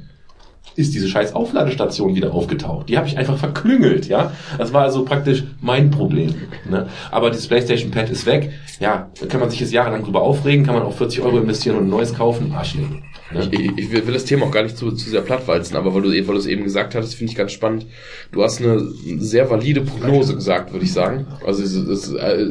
ist 0.76 0.93
diese 0.93 1.07
scheiß 1.07 1.35
Aufladestation 1.35 2.15
wieder 2.15 2.34
aufgetaucht. 2.34 2.89
Die 2.89 2.98
habe 2.98 3.07
ich 3.07 3.18
einfach 3.18 3.38
verklüngelt, 3.38 4.07
ja. 4.07 4.31
Das 4.57 4.73
war 4.73 4.84
also 4.84 5.03
praktisch 5.03 5.43
mein 5.61 5.91
Problem. 5.91 6.34
Ne? 6.69 6.88
Aber 7.11 7.30
dieses 7.30 7.48
PlayStation 7.48 7.91
Pad 7.91 8.10
ist 8.10 8.26
weg. 8.26 8.52
Ja, 8.80 9.10
kann 9.30 9.39
man 9.39 9.49
sich 9.49 9.60
jetzt 9.60 9.73
jahrelang 9.73 10.03
drüber 10.03 10.22
aufregen, 10.22 10.65
kann 10.65 10.76
man 10.76 10.84
auch 10.84 10.95
40 10.95 11.22
Euro 11.22 11.39
investieren 11.39 11.77
und 11.77 11.85
ein 11.85 11.89
neues 11.89 12.14
kaufen. 12.14 12.53
Arschlecken. 12.53 13.03
Ne? 13.34 13.49
Ich, 13.52 13.77
ich, 13.77 13.91
will 13.91 14.14
das 14.14 14.26
Thema 14.26 14.45
auch 14.45 14.52
gar 14.52 14.64
nicht 14.64 14.77
zu, 14.77 14.91
zu 14.91 15.10
sehr 15.10 15.22
plattwalzen, 15.22 15.76
aber 15.76 15.93
weil 15.93 16.02
du, 16.02 16.27
weil 16.27 16.49
eben 16.49 16.64
gesagt 16.64 16.95
hattest, 16.95 17.15
finde 17.15 17.31
ich 17.31 17.38
ganz 17.38 17.52
spannend. 17.52 17.85
Du 18.31 18.43
hast 18.43 18.61
eine 18.61 18.80
sehr 18.80 19.49
valide 19.49 19.81
Prognose 19.81 20.35
gesagt, 20.35 20.72
würde 20.72 20.85
ich 20.85 20.93
sagen. 20.93 21.27
Also 21.45 21.64
es, 21.64 21.73
es, 21.73 22.14
äh, 22.14 22.45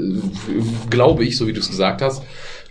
glaube 0.89 1.25
ich, 1.25 1.37
so 1.37 1.47
wie 1.47 1.53
du 1.53 1.61
es 1.61 1.69
gesagt 1.69 2.03
hast, 2.03 2.23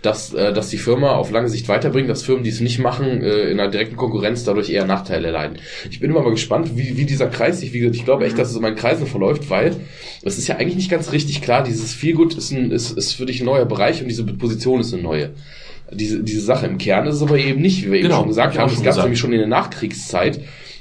dass, 0.02 0.32
äh, 0.32 0.52
dass 0.52 0.70
die 0.70 0.78
Firma 0.78 1.14
auf 1.14 1.30
lange 1.30 1.48
Sicht 1.48 1.68
weiterbringt, 1.68 2.08
dass 2.08 2.22
Firmen, 2.22 2.42
die 2.44 2.50
es 2.50 2.60
nicht 2.60 2.78
machen, 2.78 3.22
äh, 3.22 3.50
in 3.50 3.60
einer 3.60 3.70
direkten 3.70 3.96
Konkurrenz 3.96 4.44
dadurch 4.44 4.70
eher 4.70 4.86
Nachteile 4.86 5.28
erleiden. 5.28 5.58
Ich 5.90 6.00
bin 6.00 6.10
immer 6.10 6.22
mal 6.22 6.30
gespannt, 6.30 6.76
wie, 6.76 6.96
wie 6.96 7.04
dieser 7.04 7.26
Kreis 7.26 7.60
sich, 7.60 7.72
wie 7.72 7.80
gesagt, 7.80 7.96
ich 7.96 8.04
glaube 8.04 8.24
echt, 8.24 8.38
dass 8.38 8.50
es 8.50 8.56
in 8.56 8.62
meinen 8.62 8.76
Kreisen 8.76 9.06
verläuft, 9.06 9.50
weil 9.50 9.76
es 10.22 10.38
ist 10.38 10.48
ja 10.48 10.56
eigentlich 10.56 10.76
nicht 10.76 10.90
ganz 10.90 11.12
richtig 11.12 11.42
klar, 11.42 11.62
dieses 11.62 11.92
Feelgood 11.92 12.34
ist, 12.34 12.50
ein, 12.50 12.70
ist, 12.70 12.96
ist 12.96 13.12
für 13.12 13.26
dich 13.26 13.40
ein 13.40 13.46
neuer 13.46 13.66
Bereich 13.66 14.00
und 14.02 14.08
diese 14.08 14.24
Position 14.24 14.80
ist 14.80 14.92
eine 14.92 15.02
neue. 15.02 15.30
Diese, 15.92 16.22
diese 16.22 16.40
Sache 16.40 16.66
im 16.66 16.78
Kern 16.78 17.06
ist 17.06 17.16
es 17.16 17.22
aber 17.22 17.36
eben 17.36 17.60
nicht, 17.60 17.84
wie 17.84 17.90
wir 17.90 17.98
eben 17.98 18.08
Genau, 18.08 18.20
schon 18.20 18.28
gesagt 18.28 18.56
haben. 18.56 18.68
Es 18.68 18.76
gab 18.76 18.84
gesagt. 18.84 19.04
nämlich 19.04 19.18
schon 19.18 19.32
in 19.32 19.40
der 19.40 19.48
Nachkriegszeit, 19.48 20.40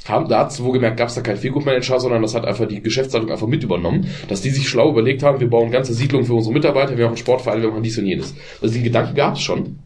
haben 0.10 0.27
da 0.27 0.40
hat's 0.40 0.61
wohlgemerkt, 0.61 0.98
gab 0.98 1.10
es 1.10 1.15
da 1.15 1.22
keinen 1.22 1.38
Feelgood-Manager, 1.38 1.99
sondern 1.99 2.22
das 2.22 2.36
hat 2.36 2.45
einfach 2.45 2.68
die 2.68 2.81
Geschäftsleitung 2.81 3.31
einfach 3.31 3.48
mit 3.48 3.64
übernommen, 3.64 4.07
dass 4.27 4.41
die 4.41 4.49
sich 4.49 4.68
schlau 4.68 4.90
überlegt 4.90 5.23
haben, 5.23 5.40
wir 5.40 5.49
bauen 5.49 5.72
ganze 5.72 5.94
Siedlungen 5.94 6.26
für 6.26 6.34
unsere 6.34 6.53
Mitarbeiter, 6.53 6.98
wir 6.98 7.06
machen 7.06 7.18
Sportvereine, 7.18 7.61
wir 7.61 7.69
machen 7.69 7.84
dies 7.84 7.98
und 7.98 8.06
jenes. 8.06 8.36
Also 8.61 8.73
den 8.73 8.84
Gedanken 8.84 9.15
gab 9.15 9.36
es 9.36 9.41
schon. 9.41 9.80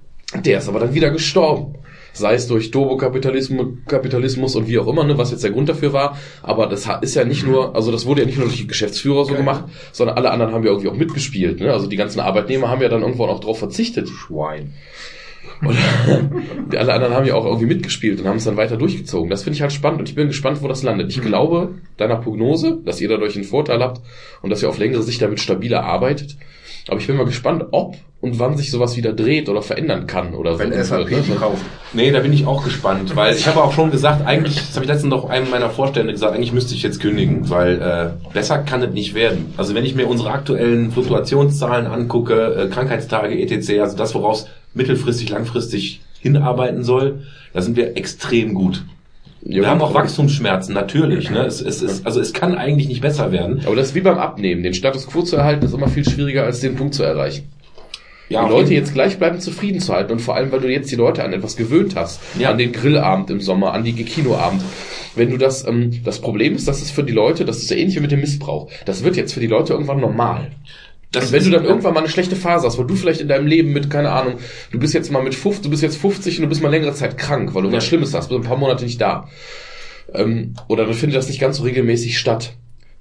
Der 0.45 0.57
ist 0.57 0.67
aber 0.67 0.79
dann 0.79 0.93
wieder 0.93 1.11
gestorben. 1.11 1.75
Sei 2.15 2.35
es 2.35 2.47
durch 2.47 2.69
Turbo-Kapitalismus 2.69 3.67
Kapitalismus 3.87 4.55
und 4.55 4.67
wie 4.67 4.77
auch 4.77 4.87
immer, 4.87 5.03
ne, 5.03 5.17
was 5.17 5.31
jetzt 5.31 5.43
der 5.43 5.49
Grund 5.49 5.67
dafür 5.67 5.93
war. 5.93 6.17
Aber 6.43 6.67
das 6.67 6.87
ist 7.01 7.15
ja 7.15 7.25
nicht 7.25 7.45
nur, 7.45 7.75
also 7.75 7.91
das 7.91 8.05
wurde 8.05 8.21
ja 8.21 8.27
nicht 8.27 8.37
nur 8.37 8.47
durch 8.47 8.59
die 8.59 8.67
Geschäftsführer 8.67 9.25
so 9.25 9.33
gemacht, 9.33 9.65
sondern 9.91 10.17
alle 10.17 10.29
anderen 10.29 10.53
haben 10.53 10.63
ja 10.63 10.69
irgendwie 10.69 10.89
auch 10.89 10.95
mitgespielt. 10.95 11.59
Ne? 11.59 11.73
Also 11.73 11.87
die 11.87 11.95
ganzen 11.95 12.19
Arbeitnehmer 12.19 12.69
haben 12.69 12.81
ja 12.83 12.89
dann 12.89 13.01
irgendwann 13.01 13.29
auch 13.29 13.39
darauf 13.39 13.57
verzichtet. 13.57 14.09
Schwein. 14.09 14.73
Und 15.61 15.77
die 16.71 16.77
alle 16.77 16.93
anderen 16.93 17.13
haben 17.13 17.25
ja 17.25 17.35
auch 17.35 17.45
irgendwie 17.45 17.65
mitgespielt 17.67 18.19
und 18.19 18.27
haben 18.27 18.37
es 18.37 18.43
dann 18.43 18.57
weiter 18.57 18.77
durchgezogen. 18.77 19.29
Das 19.29 19.43
finde 19.43 19.55
ich 19.55 19.61
halt 19.61 19.73
spannend 19.73 19.99
und 19.99 20.09
ich 20.09 20.15
bin 20.15 20.27
gespannt, 20.27 20.61
wo 20.61 20.67
das 20.67 20.83
landet. 20.83 21.09
Ich 21.09 21.21
glaube 21.21 21.75
deiner 21.97 22.17
Prognose, 22.17 22.79
dass 22.85 23.01
ihr 23.01 23.09
dadurch 23.09 23.35
einen 23.35 23.45
Vorteil 23.45 23.81
habt 23.81 24.01
und 24.41 24.49
dass 24.49 24.61
ihr 24.61 24.69
auf 24.69 24.77
längere 24.77 25.03
Sicht 25.03 25.21
damit 25.21 25.39
stabiler 25.39 25.83
arbeitet. 25.83 26.37
Aber 26.87 26.99
ich 26.99 27.07
bin 27.07 27.15
mal 27.15 27.25
gespannt, 27.25 27.65
ob 27.71 27.95
und 28.23 28.39
wann 28.39 28.55
sich 28.55 28.71
sowas 28.71 28.95
wieder 28.95 29.11
dreht 29.11 29.49
oder 29.49 29.61
verändern 29.61 30.07
kann 30.07 30.33
oder 30.33 30.57
Wenn 30.57 30.71
so. 30.71 30.81
SAP 30.81 31.11
Ne? 31.11 31.21
die 31.27 31.33
kauft. 31.33 31.61
Nee, 31.91 32.09
da 32.09 32.21
bin 32.21 32.31
ich 32.31 32.47
auch 32.47 32.63
gespannt, 32.63 33.17
weil 33.17 33.35
ich 33.35 33.45
habe 33.47 33.61
auch 33.61 33.73
schon 33.73 33.91
gesagt, 33.91 34.25
eigentlich, 34.25 34.55
das 34.55 34.75
habe 34.75 34.85
ich 34.85 34.89
letztens 34.89 35.09
noch 35.09 35.29
einem 35.29 35.49
meiner 35.49 35.69
Vorstände 35.69 36.13
gesagt, 36.13 36.33
eigentlich 36.33 36.53
müsste 36.53 36.73
ich 36.73 36.83
jetzt 36.83 37.01
kündigen, 37.01 37.49
weil 37.49 37.81
äh, 37.81 38.31
besser 38.33 38.59
kann 38.59 38.81
es 38.81 38.93
nicht 38.93 39.13
werden. 39.13 39.53
Also 39.57 39.75
wenn 39.75 39.83
ich 39.83 39.93
mir 39.93 40.07
unsere 40.07 40.31
aktuellen 40.31 40.91
Fluktuationszahlen 40.91 41.85
angucke, 41.85 42.55
äh, 42.55 42.67
Krankheitstage, 42.69 43.37
etc., 43.37 43.81
also 43.81 43.97
das, 43.97 44.15
woraus 44.15 44.47
mittelfristig, 44.73 45.29
langfristig 45.29 45.99
hinarbeiten 46.21 46.85
soll, 46.85 47.23
da 47.51 47.61
sind 47.61 47.75
wir 47.75 47.97
extrem 47.97 48.53
gut. 48.53 48.85
Wir 49.41 49.67
haben 49.67 49.81
auch 49.81 49.93
Wachstumsschmerzen, 49.93 50.73
natürlich. 50.73 51.29
Ne? 51.29 51.45
Es, 51.45 51.59
es 51.59 51.81
ist, 51.81 52.05
also 52.05 52.21
es 52.21 52.31
kann 52.31 52.55
eigentlich 52.55 52.87
nicht 52.87 53.01
besser 53.01 53.33
werden. 53.33 53.61
Aber 53.65 53.75
das 53.75 53.87
ist 53.87 53.95
wie 53.95 54.01
beim 54.01 54.17
Abnehmen. 54.17 54.63
Den 54.63 54.73
Status 54.73 55.07
quo 55.07 55.23
zu 55.23 55.35
erhalten 55.35 55.65
ist 55.65 55.73
immer 55.73 55.89
viel 55.89 56.07
schwieriger, 56.07 56.45
als 56.45 56.61
den 56.61 56.75
Punkt 56.75 56.93
zu 56.93 57.03
erreichen. 57.03 57.49
Ja, 58.33 58.45
die 58.45 58.51
Leute 58.51 58.73
jetzt 58.73 58.93
gleichbleibend 58.93 59.41
zufrieden 59.41 59.79
zu 59.79 59.93
halten 59.93 60.11
und 60.11 60.19
vor 60.19 60.35
allem, 60.35 60.51
weil 60.51 60.59
du 60.59 60.67
jetzt 60.69 60.91
die 60.91 60.95
Leute 60.95 61.23
an 61.23 61.33
etwas 61.33 61.55
gewöhnt 61.55 61.95
hast, 61.95 62.19
Ja. 62.37 62.51
an 62.51 62.57
den 62.57 62.71
Grillabend 62.71 63.29
im 63.29 63.39
Sommer, 63.41 63.73
an 63.73 63.83
die 63.83 63.93
Kinoabend. 63.93 64.61
Wenn 65.15 65.29
du 65.29 65.37
das, 65.37 65.65
ähm, 65.67 66.01
das 66.03 66.19
Problem 66.19 66.55
ist, 66.55 66.67
dass 66.67 66.81
es 66.81 66.91
für 66.91 67.03
die 67.03 67.13
Leute, 67.13 67.45
das 67.45 67.57
ist 67.59 67.69
ja 67.69 67.77
ähnlich 67.77 67.95
wie 67.95 67.99
mit 68.01 68.11
dem 68.11 68.19
Missbrauch. 68.21 68.69
Das 68.85 69.03
wird 69.03 69.15
jetzt 69.15 69.33
für 69.33 69.39
die 69.39 69.47
Leute 69.47 69.73
irgendwann 69.73 69.99
normal. 70.01 70.51
Das 71.11 71.25
Und 71.27 71.33
wenn 71.33 71.43
du 71.43 71.51
dann 71.51 71.63
irgendwann 71.65 71.93
mal 71.93 71.99
eine 71.99 72.09
schlechte 72.09 72.35
Phase 72.35 72.65
hast, 72.65 72.79
weil 72.79 72.87
du 72.87 72.95
vielleicht 72.95 73.21
in 73.21 73.27
deinem 73.27 73.45
Leben 73.45 73.71
mit, 73.71 73.91
keine 73.91 74.09
Ahnung, 74.11 74.33
du 74.71 74.79
bist 74.79 74.95
jetzt 74.95 75.11
mal 75.11 75.21
mit 75.21 75.35
50, 75.35 75.61
du 75.63 75.69
bist 75.69 75.83
jetzt 75.83 75.97
50 75.97 76.37
und 76.39 76.43
du 76.43 76.49
bist 76.49 76.63
mal 76.63 76.69
längere 76.69 76.93
Zeit 76.95 77.19
krank, 77.19 77.53
weil 77.53 77.61
du 77.61 77.69
Ja. 77.69 77.75
was 77.77 77.85
Schlimmes 77.85 78.15
hast, 78.15 78.29
bist 78.29 78.39
ein 78.41 78.47
paar 78.47 78.57
Monate 78.57 78.83
nicht 78.83 78.99
da. 78.99 79.29
Ähm, 80.13 80.55
oder 80.67 80.85
dann 80.85 80.93
findet 80.95 81.17
das 81.17 81.27
nicht 81.27 81.39
ganz 81.39 81.57
so 81.57 81.63
regelmäßig 81.63 82.17
statt. 82.17 82.53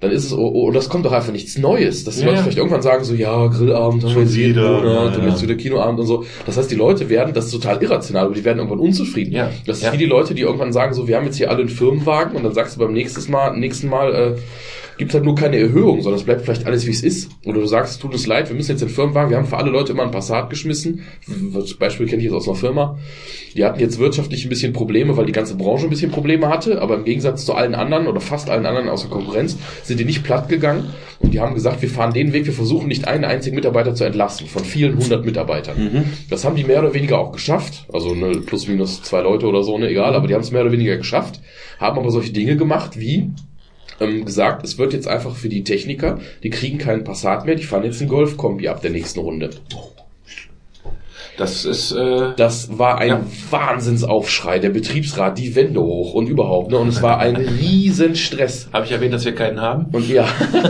Dann 0.02 0.10
ist 0.10 0.24
es, 0.24 0.32
oh, 0.32 0.50
oh, 0.52 0.66
und 0.66 0.74
das 0.74 0.88
kommt 0.88 1.06
doch 1.06 1.12
einfach 1.12 1.30
nichts 1.32 1.56
Neues. 1.56 2.02
Dass 2.02 2.16
die 2.16 2.22
Ja, 2.22 2.26
Leute 2.26 2.36
ja. 2.38 2.42
vielleicht 2.42 2.58
irgendwann 2.58 2.82
sagen 2.82 3.04
so, 3.04 3.14
ja, 3.14 3.46
Grillabend, 3.46 4.02
haben 4.02 4.14
wir 4.16 4.26
Schon 4.26 4.34
wieder, 4.34 4.82
Monat, 4.82 5.16
ja, 5.18 5.28
jetzt 5.28 5.42
wieder 5.42 5.54
Kinoabend 5.54 6.00
und 6.00 6.06
so. 6.06 6.24
Das 6.44 6.56
heißt, 6.56 6.68
die 6.70 6.74
Leute 6.74 7.08
werden, 7.08 7.32
das 7.32 7.46
ist 7.46 7.52
total 7.52 7.80
irrational, 7.80 8.26
aber 8.26 8.34
die 8.34 8.44
werden 8.44 8.58
irgendwann 8.58 8.80
unzufrieden. 8.80 9.32
Ja, 9.32 9.50
Das 9.64 9.80
ist 9.80 9.92
wie 9.92 9.98
die 9.98 10.06
Leute, 10.06 10.34
die 10.34 10.42
irgendwann 10.42 10.72
sagen 10.72 10.92
so, 10.92 11.06
wir 11.06 11.16
haben 11.16 11.24
jetzt 11.24 11.36
hier 11.36 11.50
alle 11.50 11.60
einen 11.60 11.68
Firmenwagen 11.68 12.36
und 12.36 12.42
dann 12.42 12.52
sagst 12.52 12.74
du 12.74 12.80
beim 12.80 12.92
nächsten 12.92 13.30
Mal, 13.30 13.56
nächsten 13.56 13.88
Mal, 13.88 14.12
äh, 14.12 14.34
gibt 15.02 15.14
halt 15.14 15.24
nur 15.24 15.34
keine 15.34 15.58
Erhöhung, 15.58 16.00
sondern 16.00 16.20
es 16.20 16.24
bleibt 16.24 16.42
vielleicht 16.42 16.64
alles 16.64 16.86
wie 16.86 16.92
es 16.92 17.02
ist. 17.02 17.28
Oder 17.44 17.58
du 17.58 17.66
sagst, 17.66 17.94
es 17.94 17.98
tut 17.98 18.12
uns 18.12 18.24
leid, 18.28 18.48
wir 18.48 18.54
müssen 18.54 18.70
jetzt 18.70 18.82
den 18.82 18.88
Firmenwagen, 18.88 19.30
wir 19.30 19.36
haben 19.36 19.46
für 19.46 19.56
alle 19.56 19.72
Leute 19.72 19.90
immer 19.90 20.04
ein 20.04 20.12
Passat 20.12 20.48
geschmissen. 20.48 21.02
Das 21.52 21.74
Beispiel 21.74 22.06
kenne 22.06 22.18
ich 22.18 22.26
jetzt 22.26 22.34
aus 22.34 22.46
einer 22.46 22.56
Firma. 22.56 23.00
Die 23.56 23.64
hatten 23.64 23.80
jetzt 23.80 23.98
wirtschaftlich 23.98 24.46
ein 24.46 24.48
bisschen 24.48 24.72
Probleme, 24.72 25.16
weil 25.16 25.26
die 25.26 25.32
ganze 25.32 25.56
Branche 25.56 25.86
ein 25.86 25.90
bisschen 25.90 26.12
Probleme 26.12 26.48
hatte, 26.48 26.80
aber 26.80 26.94
im 26.94 27.04
Gegensatz 27.04 27.44
zu 27.44 27.54
allen 27.54 27.74
anderen 27.74 28.06
oder 28.06 28.20
fast 28.20 28.48
allen 28.48 28.64
anderen 28.64 28.88
aus 28.88 29.00
der 29.00 29.10
Konkurrenz 29.10 29.58
sind 29.82 29.98
die 29.98 30.04
nicht 30.04 30.22
platt 30.22 30.48
gegangen 30.48 30.90
und 31.18 31.34
die 31.34 31.40
haben 31.40 31.54
gesagt, 31.54 31.82
wir 31.82 31.88
fahren 31.88 32.12
den 32.12 32.32
Weg, 32.32 32.46
wir 32.46 32.52
versuchen 32.52 32.86
nicht 32.86 33.08
einen 33.08 33.24
einzigen 33.24 33.56
Mitarbeiter 33.56 33.96
zu 33.96 34.04
entlassen 34.04 34.46
von 34.46 34.64
vielen 34.64 34.96
hundert 34.96 35.24
Mitarbeitern. 35.24 36.04
Das 36.30 36.44
haben 36.44 36.54
die 36.54 36.62
mehr 36.62 36.78
oder 36.78 36.94
weniger 36.94 37.18
auch 37.18 37.32
geschafft, 37.32 37.86
also 37.92 38.14
ne, 38.14 38.40
plus 38.46 38.68
minus 38.68 39.02
zwei 39.02 39.22
Leute 39.22 39.46
oder 39.46 39.64
so, 39.64 39.76
ne, 39.78 39.88
egal, 39.88 40.14
aber 40.14 40.28
die 40.28 40.34
haben 40.34 40.42
es 40.42 40.52
mehr 40.52 40.62
oder 40.62 40.70
weniger 40.70 40.96
geschafft, 40.96 41.40
haben 41.80 41.98
aber 41.98 42.12
solche 42.12 42.32
Dinge 42.32 42.56
gemacht 42.56 43.00
wie 43.00 43.32
ähm, 44.02 44.24
gesagt, 44.24 44.64
es 44.64 44.78
wird 44.78 44.92
jetzt 44.92 45.08
einfach 45.08 45.34
für 45.36 45.48
die 45.48 45.64
Techniker, 45.64 46.18
die 46.42 46.50
kriegen 46.50 46.78
keinen 46.78 47.04
Passat 47.04 47.46
mehr, 47.46 47.54
die 47.54 47.64
fahren 47.64 47.84
jetzt 47.84 48.00
einen 48.00 48.10
Golf-Kombi 48.10 48.68
ab 48.68 48.82
der 48.82 48.90
nächsten 48.90 49.20
Runde. 49.20 49.50
Das 51.38 51.64
ist, 51.64 51.92
äh, 51.92 52.32
Das 52.36 52.78
war 52.78 52.98
ein 52.98 53.08
Ja. 53.08 53.20
Wahnsinnsaufschrei, 53.50 54.58
der 54.58 54.68
Betriebsrat, 54.68 55.38
die 55.38 55.54
Wände 55.54 55.80
hoch 55.80 56.12
und 56.12 56.28
überhaupt, 56.28 56.70
ne? 56.70 56.78
Und 56.78 56.88
es 56.88 57.00
war 57.00 57.18
ein 57.18 57.36
riesen 57.60 58.14
Stress. 58.16 58.68
habe 58.72 58.84
ich 58.84 58.92
erwähnt, 58.92 59.14
dass 59.14 59.24
wir 59.24 59.34
keinen 59.34 59.60
haben? 59.60 59.86
Und 59.92 60.08
ja, 60.08 60.28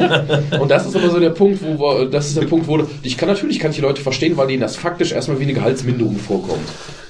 und 0.60 0.70
das 0.70 0.86
ist 0.86 0.94
aber 0.94 1.10
so 1.10 1.18
der 1.18 1.30
Punkt, 1.30 1.60
wo 1.62 1.78
wir, 1.80 2.06
das 2.06 2.28
ist 2.28 2.36
der 2.40 2.46
Punkt, 2.46 2.68
wo 2.68 2.76
du, 2.76 2.86
ich 3.02 3.18
kann 3.18 3.28
natürlich, 3.28 3.58
kann 3.58 3.70
ich 3.72 3.76
die 3.78 3.82
Leute 3.82 4.00
verstehen, 4.00 4.36
weil 4.36 4.46
denen 4.46 4.60
das 4.60 4.76
faktisch 4.76 5.10
erstmal 5.12 5.40
wie 5.40 5.44
eine 5.44 5.54
Gehaltsminderung 5.54 6.16
vorkommt. 6.16 6.68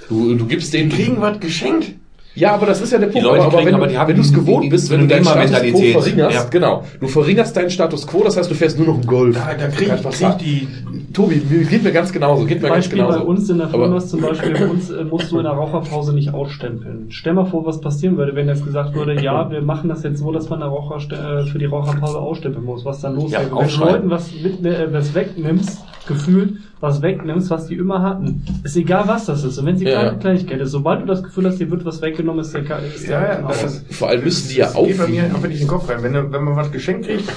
Du, 0.09 0.35
du 0.35 0.47
gibst 0.47 0.73
denen, 0.73 0.91
Kriegen 0.91 1.21
was 1.21 1.39
geschenkt? 1.39 1.93
Ja, 2.35 2.55
aber 2.55 2.67
das 2.67 2.81
ist 2.81 2.93
ja 2.93 2.99
der 2.99 3.09
Punkt. 3.09 3.23
Leute 3.27 3.43
aber, 3.45 3.51
kriegen, 3.59 3.67
wenn, 3.69 3.75
aber 3.75 3.87
die 3.87 3.95
wenn 3.97 4.17
du 4.17 4.23
es 4.23 4.29
die- 4.29 4.35
gewohnt 4.35 4.65
die- 4.65 4.69
bist, 4.71 4.89
die 4.89 4.93
wenn 4.95 5.01
du 5.01 5.07
deinen 5.09 5.25
Status 5.25 5.71
quo 5.73 6.01
verringerst, 6.01 6.35
Ja. 6.37 6.45
genau, 6.51 6.85
du 7.01 7.09
verringerst 7.09 7.57
deinen 7.57 7.71
Status 7.71 8.07
quo, 8.07 8.23
das 8.25 8.37
heißt, 8.37 8.51
du 8.51 8.55
fährst 8.55 8.79
nur 8.79 8.87
noch 8.89 8.95
einen 8.95 9.07
Golf. 9.07 9.37
Da, 9.37 9.55
da 9.55 9.69
krieg 9.69 9.91
ich, 9.95 10.11
krieg 10.11 10.39
die, 10.39 10.69
Tobi, 11.13 11.43
geht 11.69 11.83
mir 11.85 11.93
ganz 11.93 12.11
genauso, 12.13 12.45
geht 12.47 12.63
mir 12.63 12.69
ganz 12.69 12.87
Beispiel 12.87 13.03
bei 13.03 13.09
genauso. 13.09 13.27
uns 13.27 13.51
in 13.51 13.59
der 13.59 13.69
Firma 13.69 13.85
Aber- 13.87 13.97
ist 13.99 14.09
zum 14.09 14.21
Beispiel, 14.23 14.53
bei 14.55 14.67
uns 14.67 14.91
äh, 14.91 15.05
musst 15.05 15.31
du 15.31 15.39
in 15.39 15.45
der 15.45 15.53
Raucherpause 15.53 16.15
nicht 16.15 16.33
ausstempeln. 16.33 17.07
Stell 17.11 17.35
mal 17.35 17.45
vor, 17.45 17.67
was 17.67 17.81
passieren 17.81 18.17
würde, 18.17 18.35
wenn 18.35 18.49
jetzt 18.49 18.65
gesagt 18.65 18.95
würde, 18.95 19.21
ja, 19.23 19.51
wir 19.51 19.61
machen 19.61 19.89
das 19.91 20.03
jetzt 20.03 20.21
so, 20.21 20.33
dass 20.33 20.49
man 20.49 20.63
Raucher, 20.63 20.97
äh, 20.97 21.45
für 21.47 21.59
die 21.59 21.67
Raucherpause 21.67 22.19
ausstempeln 22.19 22.65
muss. 22.65 22.85
Was 22.87 23.01
dann 23.03 23.15
los 23.17 23.31
Ja, 23.31 23.41
wäre, 23.41 23.51
wenn 23.59 23.69
du. 23.69 23.77
Leuten 23.85 24.11
was, 24.11 24.31
mit, 24.43 24.65
äh, 24.65 24.91
was 24.93 25.15
wegnimmst, 25.15 25.85
gefühlt, 26.07 26.55
was 26.81 27.01
wegnimmst, 27.03 27.49
was 27.51 27.67
die 27.67 27.75
immer 27.77 28.03
hatten. 28.03 28.45
Ist 28.65 28.77
egal, 28.77 29.05
was 29.07 29.27
das 29.27 29.45
ist. 29.45 29.59
Und 29.59 29.67
wenn 29.67 29.77
sie 29.79 29.85
Ja, 29.87 29.95
keine 30.01 30.07
ja. 30.09 30.15
Kleinigkeit 30.19 30.61
ist, 30.61 30.71
sobald 30.73 31.03
du 31.03 31.07
das 31.07 31.23
Gefühl 31.23 31.47
hast, 31.47 31.59
dir 31.61 31.71
wird 31.71 31.85
was 31.85 32.03
weggenommen, 32.03 32.41
ist 32.41 32.53
der, 32.55 32.63
ist 32.81 33.07
der 33.09 33.21
Ja, 33.21 33.39
ja, 33.41 33.45
aus. 33.47 33.63
das 33.63 33.75
ist- 33.77 33.95
Vor 33.95 34.09
allem 34.09 34.25
müssen 34.25 34.49
die 34.49 34.57
ja 34.57 34.67
Das 34.67 34.75
geht 34.75 34.99
bei 34.99 35.07
mir 35.07 35.23
einfach 35.25 35.43
nicht 35.43 35.53
in 35.61 35.67
den 35.67 35.69
Kopf 35.69 35.89
rein. 35.89 36.03
Wenn, 36.03 36.13
du- 36.13 36.33
wenn 36.33 36.43
man 36.45 36.57
was 36.57 36.73
geschenkt 36.73 37.07
kriegt, 37.07 37.31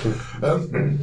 ähm, 0.44 1.00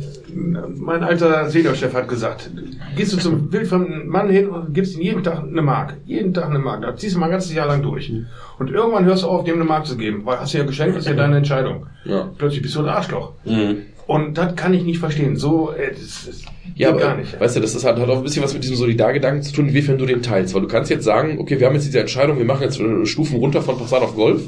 mein 0.79 1.03
alter 1.05 1.49
Seniorchef 1.51 1.93
hat 1.95 2.09
gesagt, 2.09 2.51
gehst 2.97 3.13
du 3.13 3.19
zum 3.19 3.53
wildfremden 3.53 4.09
Mann 4.09 4.29
hin 4.31 4.49
und 4.49 4.73
gibst 4.75 4.97
ihm 4.97 5.03
jeden 5.03 5.23
Tag 5.23 5.43
eine 5.43 5.63
Mark. 5.63 5.95
Jeden 6.07 6.33
Tag 6.35 6.49
eine 6.49 6.59
Mark. 6.59 6.83
Das 6.83 7.01
ziehst 7.01 7.15
du 7.15 7.19
mal 7.21 7.27
ein 7.27 7.33
ganzes 7.33 7.53
Jahr 7.55 7.67
lang 7.67 7.83
durch. 7.83 8.13
Und 8.59 8.71
irgendwann 8.71 9.05
hörst 9.05 9.23
du 9.25 9.29
auf, 9.29 9.45
dem 9.45 9.57
eine 9.57 9.65
Mark 9.65 9.87
zu 9.87 9.97
geben, 9.97 10.23
weil 10.25 10.39
hast 10.41 10.55
du 10.55 10.59
ja 10.59 10.65
geschenkt, 10.65 10.97
das 10.97 11.05
ist 11.05 11.11
ja 11.11 11.17
deine 11.17 11.37
Entscheidung. 11.37 11.87
Ja. 12.05 12.29
Plötzlich 12.39 12.63
bist 12.63 12.75
du 12.77 12.81
ein 12.81 12.89
Arschloch. 12.89 13.33
Mhm. 13.45 13.77
Und 14.07 14.37
das 14.37 14.57
kann 14.57 14.75
ich 14.75 14.85
nicht 14.85 14.99
verstehen. 14.99 15.37
So, 15.37 15.71
äh, 15.73 15.91
das, 15.93 16.27
das 16.27 16.43
Ja, 16.75 16.89
aber 16.91 17.01
gar 17.01 17.17
nicht. 17.17 17.39
weißt 17.41 17.57
du, 17.57 17.61
das 17.61 17.75
ist 17.75 17.85
halt, 17.85 17.99
hat 17.99 18.09
auch 18.09 18.17
ein 18.19 18.23
bisschen 18.23 18.43
was 18.43 18.55
mit 18.55 18.63
diesem 18.63 18.77
Solidargedanken 18.77 19.43
zu 19.43 19.53
tun, 19.53 19.69
inwiefern 19.69 19.99
du 19.99 20.07
den 20.07 20.23
teilst. 20.23 20.55
Weil 20.55 20.63
du 20.63 20.69
kannst 20.69 20.91
jetzt 20.91 21.05
sagen, 21.05 21.39
okay, 21.39 21.59
wir 21.61 21.67
haben 21.67 21.75
jetzt 21.75 21.87
diese 21.87 22.01
Entscheidung, 22.01 22.39
wir 22.39 22.45
machen 22.45 22.63
jetzt 22.63 22.81
äh, 22.81 23.05
Stufen 23.05 23.39
runter 23.39 23.61
von 23.63 23.77
Passat 23.79 24.03
auf 24.03 24.15
Golf. 24.15 24.43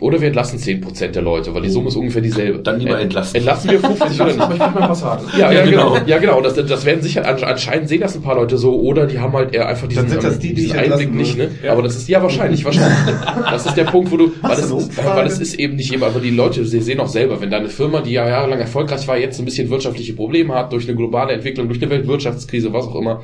Oder 0.00 0.20
wir 0.20 0.26
entlassen 0.26 0.58
10% 0.58 1.08
der 1.08 1.22
Leute, 1.22 1.54
weil 1.54 1.62
die 1.62 1.68
Summe 1.70 1.88
ist 1.88 1.96
ungefähr 1.96 2.20
dieselbe. 2.22 2.58
Dann 2.60 2.80
lieber 2.80 2.98
Äh, 2.98 3.02
entlassen. 3.02 3.36
Entlassen 3.36 3.70
wir 3.70 3.80
50 3.80 4.20
oder 4.20 4.26
nicht? 4.32 4.40
Aber 4.40 4.52
ich 4.54 4.58
mach 4.58 4.74
mein 4.74 4.88
Passat. 4.88 5.20
Ja, 5.38 5.52
ja, 5.52 5.60
Ja, 5.60 5.64
genau. 5.70 5.92
genau. 5.94 6.06
Ja, 6.06 6.18
genau. 6.18 6.40
Das, 6.40 6.54
das 6.54 6.84
werden 6.84 7.02
sicher 7.02 7.26
an- 7.26 7.42
anscheinend 7.44 7.88
sehen 7.88 8.00
das 8.00 8.14
ein 8.16 8.22
paar 8.22 8.34
Leute 8.36 8.56
so, 8.58 8.74
oder 8.80 9.06
die 9.06 9.18
haben 9.18 9.32
halt 9.34 9.54
eher 9.54 9.68
einfach 9.68 9.86
diesen, 9.86 10.02
Dann 10.04 10.10
sind 10.10 10.24
das 10.24 10.38
die, 10.38 10.54
die 10.54 10.72
Einblick 10.72 11.14
nicht, 11.14 11.36
ne? 11.38 11.50
Ja. 11.62 11.72
Aber 11.72 11.82
das 11.82 11.96
ist 11.96 12.08
ja 12.08 12.22
wahrscheinlich, 12.22 12.64
wahrscheinlich. 12.64 12.98
Das 13.50 13.66
ist 13.66 13.76
der 13.76 13.84
Punkt, 13.84 14.10
wo 14.10 14.16
du, 14.16 14.32
weil 14.42 14.52
es, 14.58 14.70
ist, 14.70 15.04
weil 15.04 15.26
es 15.26 15.38
ist 15.38 15.54
eben 15.58 15.76
nicht 15.76 15.92
immer, 15.92 16.06
aber 16.06 16.20
die 16.20 16.30
Leute 16.30 16.64
sie 16.64 16.80
sehen 16.80 16.98
auch 17.00 17.08
selber, 17.08 17.40
wenn 17.40 17.50
deine 17.50 17.68
Firma, 17.68 18.00
die 18.00 18.12
ja 18.12 18.28
jahrelang 18.28 18.58
erfolgreich 18.60 19.06
war, 19.06 19.16
jetzt 19.18 19.38
ein 19.38 19.44
bisschen 19.44 19.70
wirtschaftliche 19.70 20.14
Probleme 20.14 20.54
hat 20.54 20.72
durch 20.72 20.88
eine 20.88 20.96
globale 20.96 21.32
Entwicklung, 21.34 21.53
durch 21.54 21.80
eine 21.82 21.90
Weltwirtschaftskrise, 21.90 22.72
was 22.72 22.86
auch 22.86 22.96
immer, 22.96 23.22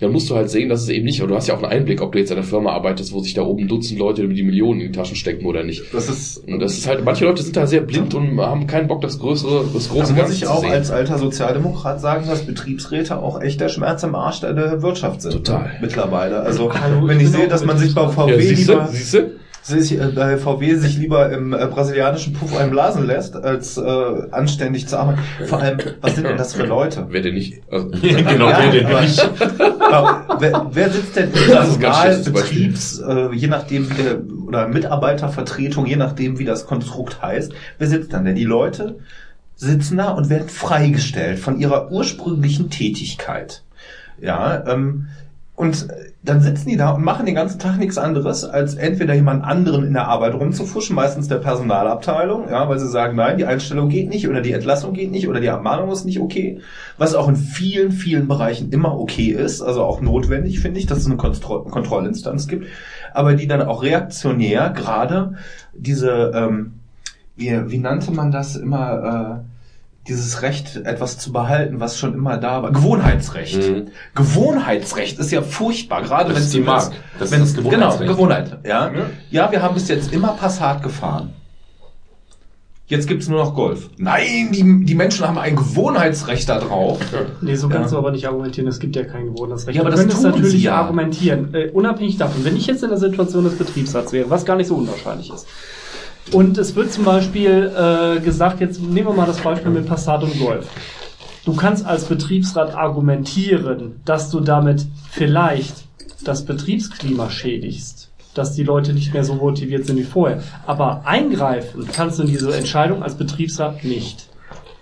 dann 0.00 0.12
musst 0.12 0.30
du 0.30 0.34
halt 0.36 0.48
sehen, 0.50 0.68
dass 0.68 0.82
es 0.82 0.88
eben 0.88 1.04
nicht, 1.04 1.20
oder 1.20 1.30
du 1.30 1.36
hast 1.36 1.46
ja 1.48 1.54
auch 1.54 1.62
einen 1.62 1.72
Einblick, 1.72 2.00
ob 2.00 2.12
du 2.12 2.18
jetzt 2.18 2.30
in 2.30 2.36
einer 2.38 2.46
Firma 2.46 2.72
arbeitest, 2.72 3.12
wo 3.12 3.20
sich 3.20 3.34
da 3.34 3.42
oben 3.42 3.68
Dutzend 3.68 3.98
Leute 3.98 4.26
die 4.28 4.42
Millionen 4.42 4.80
in 4.80 4.92
die 4.92 4.98
Taschen 4.98 5.16
stecken 5.16 5.44
oder 5.46 5.62
nicht. 5.62 5.82
Das 5.92 6.08
ist, 6.08 6.38
Und 6.46 6.60
das 6.60 6.78
ist 6.78 6.86
halt, 6.86 7.04
manche 7.04 7.24
Leute 7.24 7.42
sind 7.42 7.56
da 7.56 7.66
sehr 7.66 7.80
blind 7.82 8.14
und 8.14 8.40
haben 8.40 8.66
keinen 8.66 8.88
Bock, 8.88 9.00
das 9.02 9.18
größere, 9.18 9.64
das 9.72 9.88
da 9.88 9.94
große 9.94 10.12
muss 10.14 10.30
ich 10.32 10.46
auch 10.46 10.64
als 10.64 10.90
alter 10.90 11.18
Sozialdemokrat 11.18 12.00
sagen, 12.00 12.26
dass 12.26 12.42
Betriebsräte 12.46 13.18
auch 13.18 13.40
echt 13.40 13.60
der 13.60 13.68
Schmerz 13.68 14.02
im 14.02 14.14
Arsch 14.14 14.40
der- 14.40 14.82
Wirtschaft 14.82 15.22
sind. 15.22 15.32
Total. 15.32 15.72
Mittlerweile. 15.80 16.40
Also, 16.40 16.72
Hallo, 16.72 17.06
wenn 17.06 17.18
ich 17.18 17.24
ich 17.24 17.30
sehe, 17.30 17.48
dass 17.48 17.64
man 17.64 17.78
sich 17.78 17.94
bei. 17.94 18.08
VW 18.08 18.30
ja, 18.32 18.40
siehste, 18.40 18.72
lieber, 18.72 18.88
siehste? 18.88 19.30
Sich, 19.62 19.92
äh, 20.00 20.06
bei 20.14 20.36
VW 20.36 20.74
sich 20.76 20.96
lieber 20.96 21.30
im 21.30 21.52
äh, 21.52 21.66
brasilianischen 21.66 22.32
Puff 22.32 22.56
einblasen 22.56 23.06
lässt, 23.06 23.36
als 23.36 23.76
äh, 23.76 23.82
anständig 24.30 24.88
zu 24.88 24.98
arbeiten. 24.98 25.20
Vor 25.46 25.60
allem, 25.60 25.78
was 26.00 26.14
sind 26.14 26.26
denn 26.26 26.36
das 26.38 26.54
für 26.54 26.64
Leute? 26.64 27.06
Wer 27.10 27.20
denn 27.22 27.34
nicht? 27.34 27.60
Also, 27.70 27.88
genau, 28.02 28.48
Ja, 28.48 28.58
wer 28.62 28.70
denn 28.72 28.86
aber- 28.86 29.00
nicht? 29.02 29.30
Aber 29.90 30.36
wer, 30.38 30.66
wer 30.72 30.90
sitzt 30.90 31.16
denn 31.16 31.32
Personal, 31.32 31.94
schlechtes 31.94 32.32
Beispiel. 32.32 32.58
Betriebs, 32.68 32.98
äh, 33.00 33.34
je 33.34 33.48
nachdem 33.48 33.90
wie 33.90 33.94
der, 34.02 34.18
oder 34.46 34.68
Mitarbeitervertretung, 34.68 35.84
je 35.86 35.96
nachdem 35.96 36.38
wie 36.38 36.44
das 36.44 36.64
Konstrukt 36.66 37.20
heißt, 37.20 37.52
wer 37.78 37.88
sitzt 37.88 38.12
dann 38.12 38.24
denn? 38.24 38.36
Die 38.36 38.44
Leute 38.44 39.00
sitzen 39.56 39.96
da 39.98 40.10
und 40.10 40.30
werden 40.30 40.48
freigestellt 40.48 41.38
von 41.40 41.58
ihrer 41.58 41.90
ursprünglichen 41.90 42.70
Tätigkeit. 42.70 43.62
Ja, 44.20 44.64
ähm, 44.66 45.08
und 45.60 45.88
dann 46.22 46.40
sitzen 46.40 46.70
die 46.70 46.78
da 46.78 46.92
und 46.92 47.04
machen 47.04 47.26
den 47.26 47.34
ganzen 47.34 47.58
Tag 47.58 47.76
nichts 47.76 47.98
anderes, 47.98 48.44
als 48.44 48.76
entweder 48.76 49.12
jemand 49.12 49.44
anderen 49.44 49.84
in 49.84 49.92
der 49.92 50.08
Arbeit 50.08 50.32
rumzufuschen, 50.32 50.96
meistens 50.96 51.28
der 51.28 51.36
Personalabteilung, 51.36 52.48
ja, 52.48 52.66
weil 52.66 52.78
sie 52.78 52.88
sagen, 52.88 53.14
nein, 53.14 53.36
die 53.36 53.44
Einstellung 53.44 53.90
geht 53.90 54.08
nicht 54.08 54.26
oder 54.26 54.40
die 54.40 54.52
Entlassung 54.52 54.94
geht 54.94 55.10
nicht 55.10 55.28
oder 55.28 55.38
die 55.38 55.50
Abmahnung 55.50 55.92
ist 55.92 56.06
nicht 56.06 56.18
okay, 56.18 56.62
was 56.96 57.14
auch 57.14 57.28
in 57.28 57.36
vielen, 57.36 57.92
vielen 57.92 58.26
Bereichen 58.26 58.72
immer 58.72 58.98
okay 58.98 59.32
ist, 59.32 59.60
also 59.60 59.82
auch 59.82 60.00
notwendig, 60.00 60.60
finde 60.60 60.80
ich, 60.80 60.86
dass 60.86 60.96
es 60.96 61.06
eine 61.06 61.18
Kontro 61.18 61.64
Kontrollinstanz 61.64 62.48
gibt, 62.48 62.64
aber 63.12 63.34
die 63.34 63.46
dann 63.46 63.60
auch 63.60 63.82
reaktionär 63.82 64.70
gerade 64.70 65.34
diese, 65.74 66.32
ähm, 66.34 66.72
wie, 67.36 67.52
wie 67.66 67.78
nannte 67.78 68.12
man 68.12 68.30
das 68.30 68.56
immer, 68.56 69.42
äh, 69.44 69.59
dieses 70.08 70.42
Recht, 70.42 70.76
etwas 70.76 71.18
zu 71.18 71.30
behalten, 71.32 71.78
was 71.78 71.98
schon 71.98 72.14
immer 72.14 72.38
da 72.38 72.62
war. 72.62 72.72
Gewohnheitsrecht. 72.72 73.56
Mhm. 73.70 73.88
Gewohnheitsrecht 74.14 75.18
ist 75.18 75.30
ja 75.30 75.42
furchtbar, 75.42 76.02
gerade 76.02 76.30
wenn 76.34 76.42
ist 76.42 76.54
die 76.54 76.60
Mark. 76.60 76.92
Das 77.18 77.30
ist 77.30 77.36
wenn's- 77.38 77.54
das 77.54 77.62
Gewohnheitsrecht. 77.64 78.00
Genau, 78.00 78.12
Gewohnheit. 78.12 78.58
Ja. 78.64 78.90
Ja. 78.92 79.10
ja, 79.30 79.52
wir 79.52 79.62
haben 79.62 79.74
bis 79.74 79.88
jetzt 79.88 80.12
immer 80.12 80.28
Passat 80.28 80.82
gefahren. 80.82 81.34
Jetzt 82.86 83.06
gibt's 83.06 83.28
nur 83.28 83.38
noch 83.38 83.54
Golf. 83.54 83.88
Nein, 83.98 84.50
die, 84.50 84.84
die 84.84 84.94
Menschen 84.96 85.24
haben 85.28 85.38
ein 85.38 85.54
Gewohnheitsrecht 85.54 86.48
da 86.48 86.58
drauf. 86.58 86.98
Nee, 87.40 87.54
so 87.54 87.68
kannst 87.68 87.92
Ja. 87.92 87.96
du 87.96 87.98
aber 87.98 88.10
nicht 88.10 88.26
argumentieren, 88.26 88.66
es 88.66 88.80
gibt 88.80 88.96
ja 88.96 89.04
kein 89.04 89.26
Gewohnheitsrecht. 89.26 89.76
Ja, 89.76 89.82
aber 89.82 89.90
du 89.90 89.96
das 89.96 90.00
könntest 90.06 90.22
tun 90.22 90.30
natürlich 90.32 90.50
sie 90.50 90.62
ja. 90.62 90.74
argumentieren, 90.74 91.54
äh, 91.54 91.68
unabhängig 91.70 92.16
davon, 92.16 92.44
wenn 92.44 92.56
ich 92.56 92.66
jetzt 92.66 92.82
in 92.82 92.88
der 92.88 92.98
Situation 92.98 93.44
des 93.44 93.56
Betriebsrats 93.56 94.12
wäre, 94.12 94.28
was 94.28 94.44
gar 94.44 94.56
nicht 94.56 94.66
so 94.66 94.74
unwahrscheinlich 94.74 95.32
ist. 95.32 95.46
Und 96.32 96.58
es 96.58 96.76
wird 96.76 96.92
zum 96.92 97.04
Beispiel 97.04 97.72
äh, 97.76 98.20
gesagt, 98.20 98.60
jetzt 98.60 98.80
nehmen 98.80 99.08
wir 99.08 99.14
mal 99.14 99.26
das 99.26 99.40
Beispiel 99.40 99.72
mit 99.72 99.86
Passat 99.86 100.22
und 100.22 100.38
Golf. 100.38 100.66
Du 101.44 101.54
kannst 101.54 101.84
als 101.84 102.04
Betriebsrat 102.04 102.74
argumentieren, 102.74 104.00
dass 104.04 104.30
du 104.30 104.40
damit 104.40 104.86
vielleicht 105.10 105.84
das 106.22 106.44
Betriebsklima 106.44 107.30
schädigst, 107.30 108.10
dass 108.34 108.52
die 108.52 108.62
Leute 108.62 108.92
nicht 108.92 109.12
mehr 109.12 109.24
so 109.24 109.34
motiviert 109.34 109.86
sind 109.86 109.96
wie 109.96 110.04
vorher. 110.04 110.42
Aber 110.66 111.02
eingreifen 111.04 111.88
kannst 111.92 112.18
du 112.18 112.22
in 112.22 112.28
diese 112.28 112.54
Entscheidung 112.54 113.02
als 113.02 113.16
Betriebsrat 113.16 113.82
nicht. 113.82 114.28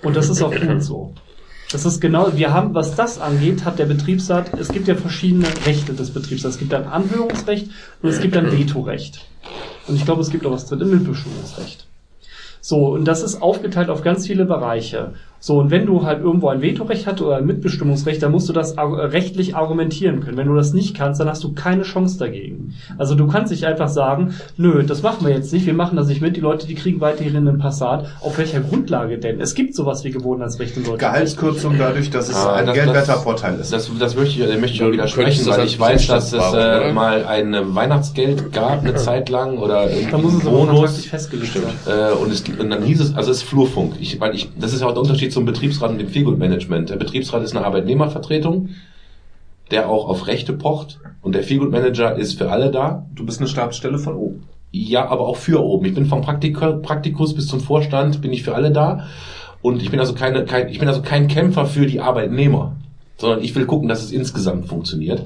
Und 0.03 0.17
das 0.17 0.29
ist 0.29 0.43
auch 0.43 0.55
gut 0.55 0.83
so. 0.83 1.15
Das 1.71 1.85
ist 1.85 2.01
genau, 2.01 2.35
wir 2.35 2.53
haben, 2.53 2.75
was 2.75 2.95
das 2.95 3.21
angeht, 3.21 3.65
hat 3.65 3.79
der 3.79 3.85
Betriebsrat, 3.85 4.59
es 4.59 4.69
gibt 4.69 4.89
ja 4.89 4.95
verschiedene 4.95 5.49
Rechte 5.67 5.93
des 5.93 6.11
Betriebsrats. 6.11 6.55
Es 6.55 6.59
gibt 6.59 6.73
ein 6.73 6.87
Anhörungsrecht 6.87 7.69
und 8.03 8.09
es 8.09 8.21
gibt 8.21 8.37
ein 8.37 8.51
Vetorecht. 8.51 9.27
Und 9.89 9.97
ich 9.97 10.05
glaube, 10.05 10.21
es 10.21 10.31
gibt 10.31 10.45
auch 10.47 10.53
was 10.53 10.67
drin, 10.67 10.83
ein 10.83 10.91
Mitbestimmungsrecht. 10.91 11.87
So, 12.61 12.89
und 12.89 13.07
das 13.07 13.23
ist 13.23 13.41
aufgeteilt 13.41 13.89
auf 13.89 14.03
ganz 14.03 14.27
viele 14.27 14.45
Bereiche. 14.45 15.15
So, 15.41 15.59
und 15.59 15.71
wenn 15.71 15.87
du 15.87 16.05
halt 16.05 16.21
irgendwo 16.21 16.49
ein 16.49 16.63
Vetorecht 16.63 17.07
hast 17.07 17.21
oder 17.23 17.37
ein 17.37 17.47
Mitbestimmungsrecht, 17.47 18.21
dann 18.23 18.33
musst 18.33 18.49
du 18.49 18.53
das 18.53 18.75
rechtlich 18.77 19.55
argumentieren 19.55 20.21
können. 20.21 20.37
Wenn 20.37 20.49
du 20.49 20.55
das 20.57 20.73
nicht 20.73 20.97
kannst, 20.97 21.21
dann 21.21 21.29
hast 21.29 21.45
du 21.45 21.53
keine 21.53 21.83
Chance 21.85 22.19
dagegen. 22.19 22.75
Also 22.99 23.15
du 23.15 23.29
kannst 23.29 23.53
nicht 23.53 23.65
einfach 23.65 23.89
sagen, 23.89 24.35
nö, 24.57 24.83
das 24.83 25.03
machen 25.03 25.27
wir 25.27 25.33
jetzt 25.35 25.53
nicht, 25.53 25.65
wir 25.67 25.75
machen 25.75 25.97
das 25.97 26.09
nicht 26.09 26.21
mit, 26.21 26.37
die 26.37 26.41
Leute, 26.41 26.67
die 26.67 26.75
kriegen 26.75 27.01
weiterhin 27.01 27.37
einen 27.37 27.59
Passat. 27.59 28.07
Auf 28.21 28.37
welcher 28.39 28.61
Grundlage 28.61 29.19
denn? 29.19 29.41
Es 29.41 29.55
gibt 29.55 29.75
sowas 29.77 30.03
wie 30.05 30.11
Gewohnheitsrecht 30.11 30.77
in 30.77 30.83
Deutschland. 30.83 30.99
Gehaltskürzung 31.01 31.77
dadurch, 31.79 32.11
dass 32.11 32.29
es 32.29 32.35
Ah, 32.37 32.55
ein 32.55 32.67
das- 32.67 32.75
Geldwettervorteil 32.75 33.61
ist. 33.61 33.73
Das, 33.73 33.89
das 33.99 34.17
möchte 34.17 34.43
ich, 34.43 34.61
möchte 34.61 34.77
ich 34.77 34.83
auch 34.83 34.91
widersprechen, 34.93 35.47
weil 35.47 35.67
ich 35.67 35.79
weiß, 35.79 36.07
dass 36.09 36.33
es 36.33 36.53
äh, 36.53 36.93
mal 36.93 37.25
ein 37.27 37.55
äh, 37.55 37.75
Weihnachtsgeld 37.75 38.53
gab, 38.53 38.81
eine 38.83 38.97
Zeit 38.97 39.29
lang, 39.29 39.59
oder 39.59 39.89
Da 40.11 40.19
muss 40.19 40.35
es 40.35 40.41
aber 40.47 40.57
Bonus. 40.59 40.79
vertraglich 40.81 41.09
festgelegt 41.11 41.53
sein. 41.55 41.97
Äh, 41.97 42.13
und, 42.15 42.33
es, 42.33 42.43
und 42.59 42.71
dann 42.71 42.83
hieß 42.83 43.01
es, 43.01 43.15
also 43.15 43.31
es 43.31 43.39
ist 43.39 43.43
Flurfunk. 43.45 43.95
Ich, 44.01 44.21
weil 44.21 44.35
ich, 44.35 44.49
das 44.59 44.73
ist 44.73 44.81
ja 44.81 44.89
auch 44.89 44.93
der 44.93 45.03
Unterschied 45.03 45.28
zum 45.31 45.45
Betriebsrat 45.45 45.91
und 45.91 45.99
dem 45.99 46.09
Feelgood-Management. 46.09 46.91
Der 46.91 46.97
Betriebsrat 46.97 47.43
ist 47.43 47.57
eine 47.57 47.65
Arbeitnehmervertretung, 47.65 48.71
der 49.71 49.89
auch 49.89 50.09
auf 50.09 50.27
Rechte 50.27 50.53
pocht. 50.53 50.99
Und 51.23 51.35
der 51.35 51.43
Feelgood-Manager 51.43 52.17
ist 52.17 52.39
für 52.39 52.51
alle 52.51 52.71
da. 52.71 53.07
Du 53.15 53.25
bist 53.27 53.41
eine 53.41 53.49
Stabsstelle 53.49 53.99
von 53.99 54.15
oben. 54.15 54.45
Ja, 54.71 55.09
aber 55.09 55.27
auch 55.27 55.37
für 55.37 55.65
oben. 55.65 55.87
Ich 55.87 55.95
bin 55.95 56.07
vom 56.07 56.21
Praktik 56.21 56.59
Praktikus 56.59 57.35
bis 57.35 57.47
zum 57.47 57.61
Vorstand, 57.61 58.21
bin 58.21 58.33
ich 58.33 58.43
für 58.43 58.55
alle 58.55 58.71
da. 58.71 59.07
Und 59.63 59.83
ich 59.83 59.91
bin 59.91 59.99
also 59.99 60.15
keine, 60.15 60.45
kein, 60.45 60.69
ich 60.69 60.79
bin 60.79 60.89
also 60.89 61.03
kein 61.03 61.29
Kämpfer 61.29 61.67
für 61.67 61.87
die 61.87 62.01
Arbeitnehmer, 62.01 62.77
sondern 63.17 63.43
ich 63.43 63.55
will 63.55 63.67
gucken, 63.67 63.89
dass 63.89 64.03
es 64.03 64.13
insgesamt 64.13 64.69
funktioniert. 64.69 65.25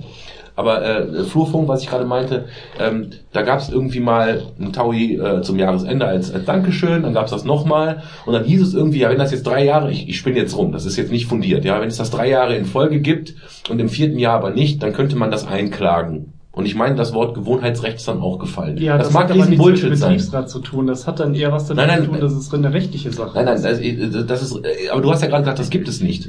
Aber 0.55 0.85
äh, 0.85 1.25
Flurfunk, 1.25 1.69
was 1.69 1.83
ich 1.83 1.89
gerade 1.89 2.05
meinte, 2.05 2.45
ähm, 2.79 3.11
da 3.33 3.43
gab 3.43 3.61
es 3.61 3.71
irgendwie 3.71 4.01
mal 4.01 4.43
ein 4.61 4.73
Taui 4.73 5.17
äh, 5.17 5.43
zum 5.43 5.59
Jahresende 5.59 6.07
als, 6.07 6.33
als 6.33 6.45
Dankeschön, 6.45 7.03
dann 7.03 7.15
gab 7.15 7.25
es 7.25 7.31
das 7.31 7.45
nochmal 7.45 8.03
und 8.27 8.35
dann 8.35 8.45
hieß 8.45 8.63
es 8.63 8.75
irgendwie, 8.75 8.99
ja, 9.01 9.11
wenn 9.11 9.19
das 9.19 9.31
jetzt 9.31 9.47
drei 9.47 9.65
Jahre, 9.65 9.91
ich, 9.91 10.09
ich 10.09 10.19
spinne 10.19 10.39
jetzt 10.39 10.57
rum, 10.57 10.73
das 10.73 10.85
ist 10.85 10.97
jetzt 10.97 11.11
nicht 11.11 11.27
fundiert, 11.27 11.65
ja, 11.65 11.81
wenn 11.81 11.89
es 11.89 11.97
das 11.97 12.11
drei 12.11 12.29
Jahre 12.29 12.55
in 12.57 12.67
Folge 12.67 13.01
gibt 13.01 13.35
und 13.71 13.81
im 13.81 13.89
vierten 13.89 14.19
Jahr 14.19 14.35
aber 14.35 14.51
nicht, 14.51 14.83
dann 14.83 14.93
könnte 14.93 15.17
man 15.17 15.31
das 15.31 15.47
einklagen. 15.47 16.33
Und 16.55 16.67
ich 16.67 16.75
meine, 16.75 16.97
das 16.97 17.15
Wort 17.15 17.35
Gewohnheitsrecht 17.35 17.97
ist 17.97 18.09
dann 18.09 18.21
auch 18.21 18.39
gefallen. 18.39 18.77
Ja, 18.77 18.99
das, 18.99 19.11
mag 19.11 19.25
hat 19.25 19.31
aber 19.31 19.39
riesen 19.39 19.51
nichts 19.51 19.65
mit 19.65 19.69
dem 19.69 19.73
Bullshit 19.73 19.99
sein. 19.99 20.11
Betriebsrat 20.13 20.51
zu 20.51 20.59
tun. 20.59 20.87
Das 20.87 21.07
hat 21.07 21.19
dann 21.19 21.35
eher 21.35 21.51
was 21.51 21.67
damit 21.67 21.87
Nein, 21.87 21.97
nein, 21.97 22.05
zu 22.05 22.11
tun, 22.13 22.21
dass 22.21 22.33
es 22.35 22.53
eine 22.53 22.75
rechtliche 22.75 23.11
Sache 23.11 23.33
Nein, 23.35 23.47
nein, 23.47 23.57
ist. 23.57 24.15
das, 24.15 24.27
das 24.27 24.43
ist, 24.43 24.57
äh, 24.57 24.91
aber 24.91 25.01
du 25.01 25.11
hast 25.11 25.23
ja 25.23 25.29
gerade 25.29 25.45
gesagt, 25.45 25.59
das 25.59 25.71
gibt 25.71 25.89
es 25.89 26.03
nicht. 26.03 26.29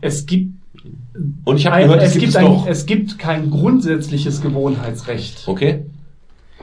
Es 0.00 0.26
gibt, 0.26 0.54
Und 1.44 1.56
ich 1.56 1.66
habe 1.66 1.82
gehört, 1.82 2.02
es, 2.02 2.14
gibt 2.14 2.28
es 2.28 2.36
ein, 2.36 2.44
doch. 2.46 2.66
es 2.66 2.86
gibt 2.86 3.18
kein 3.18 3.50
grundsätzliches 3.50 4.40
Gewohnheitsrecht. 4.40 5.42
Okay. 5.46 5.84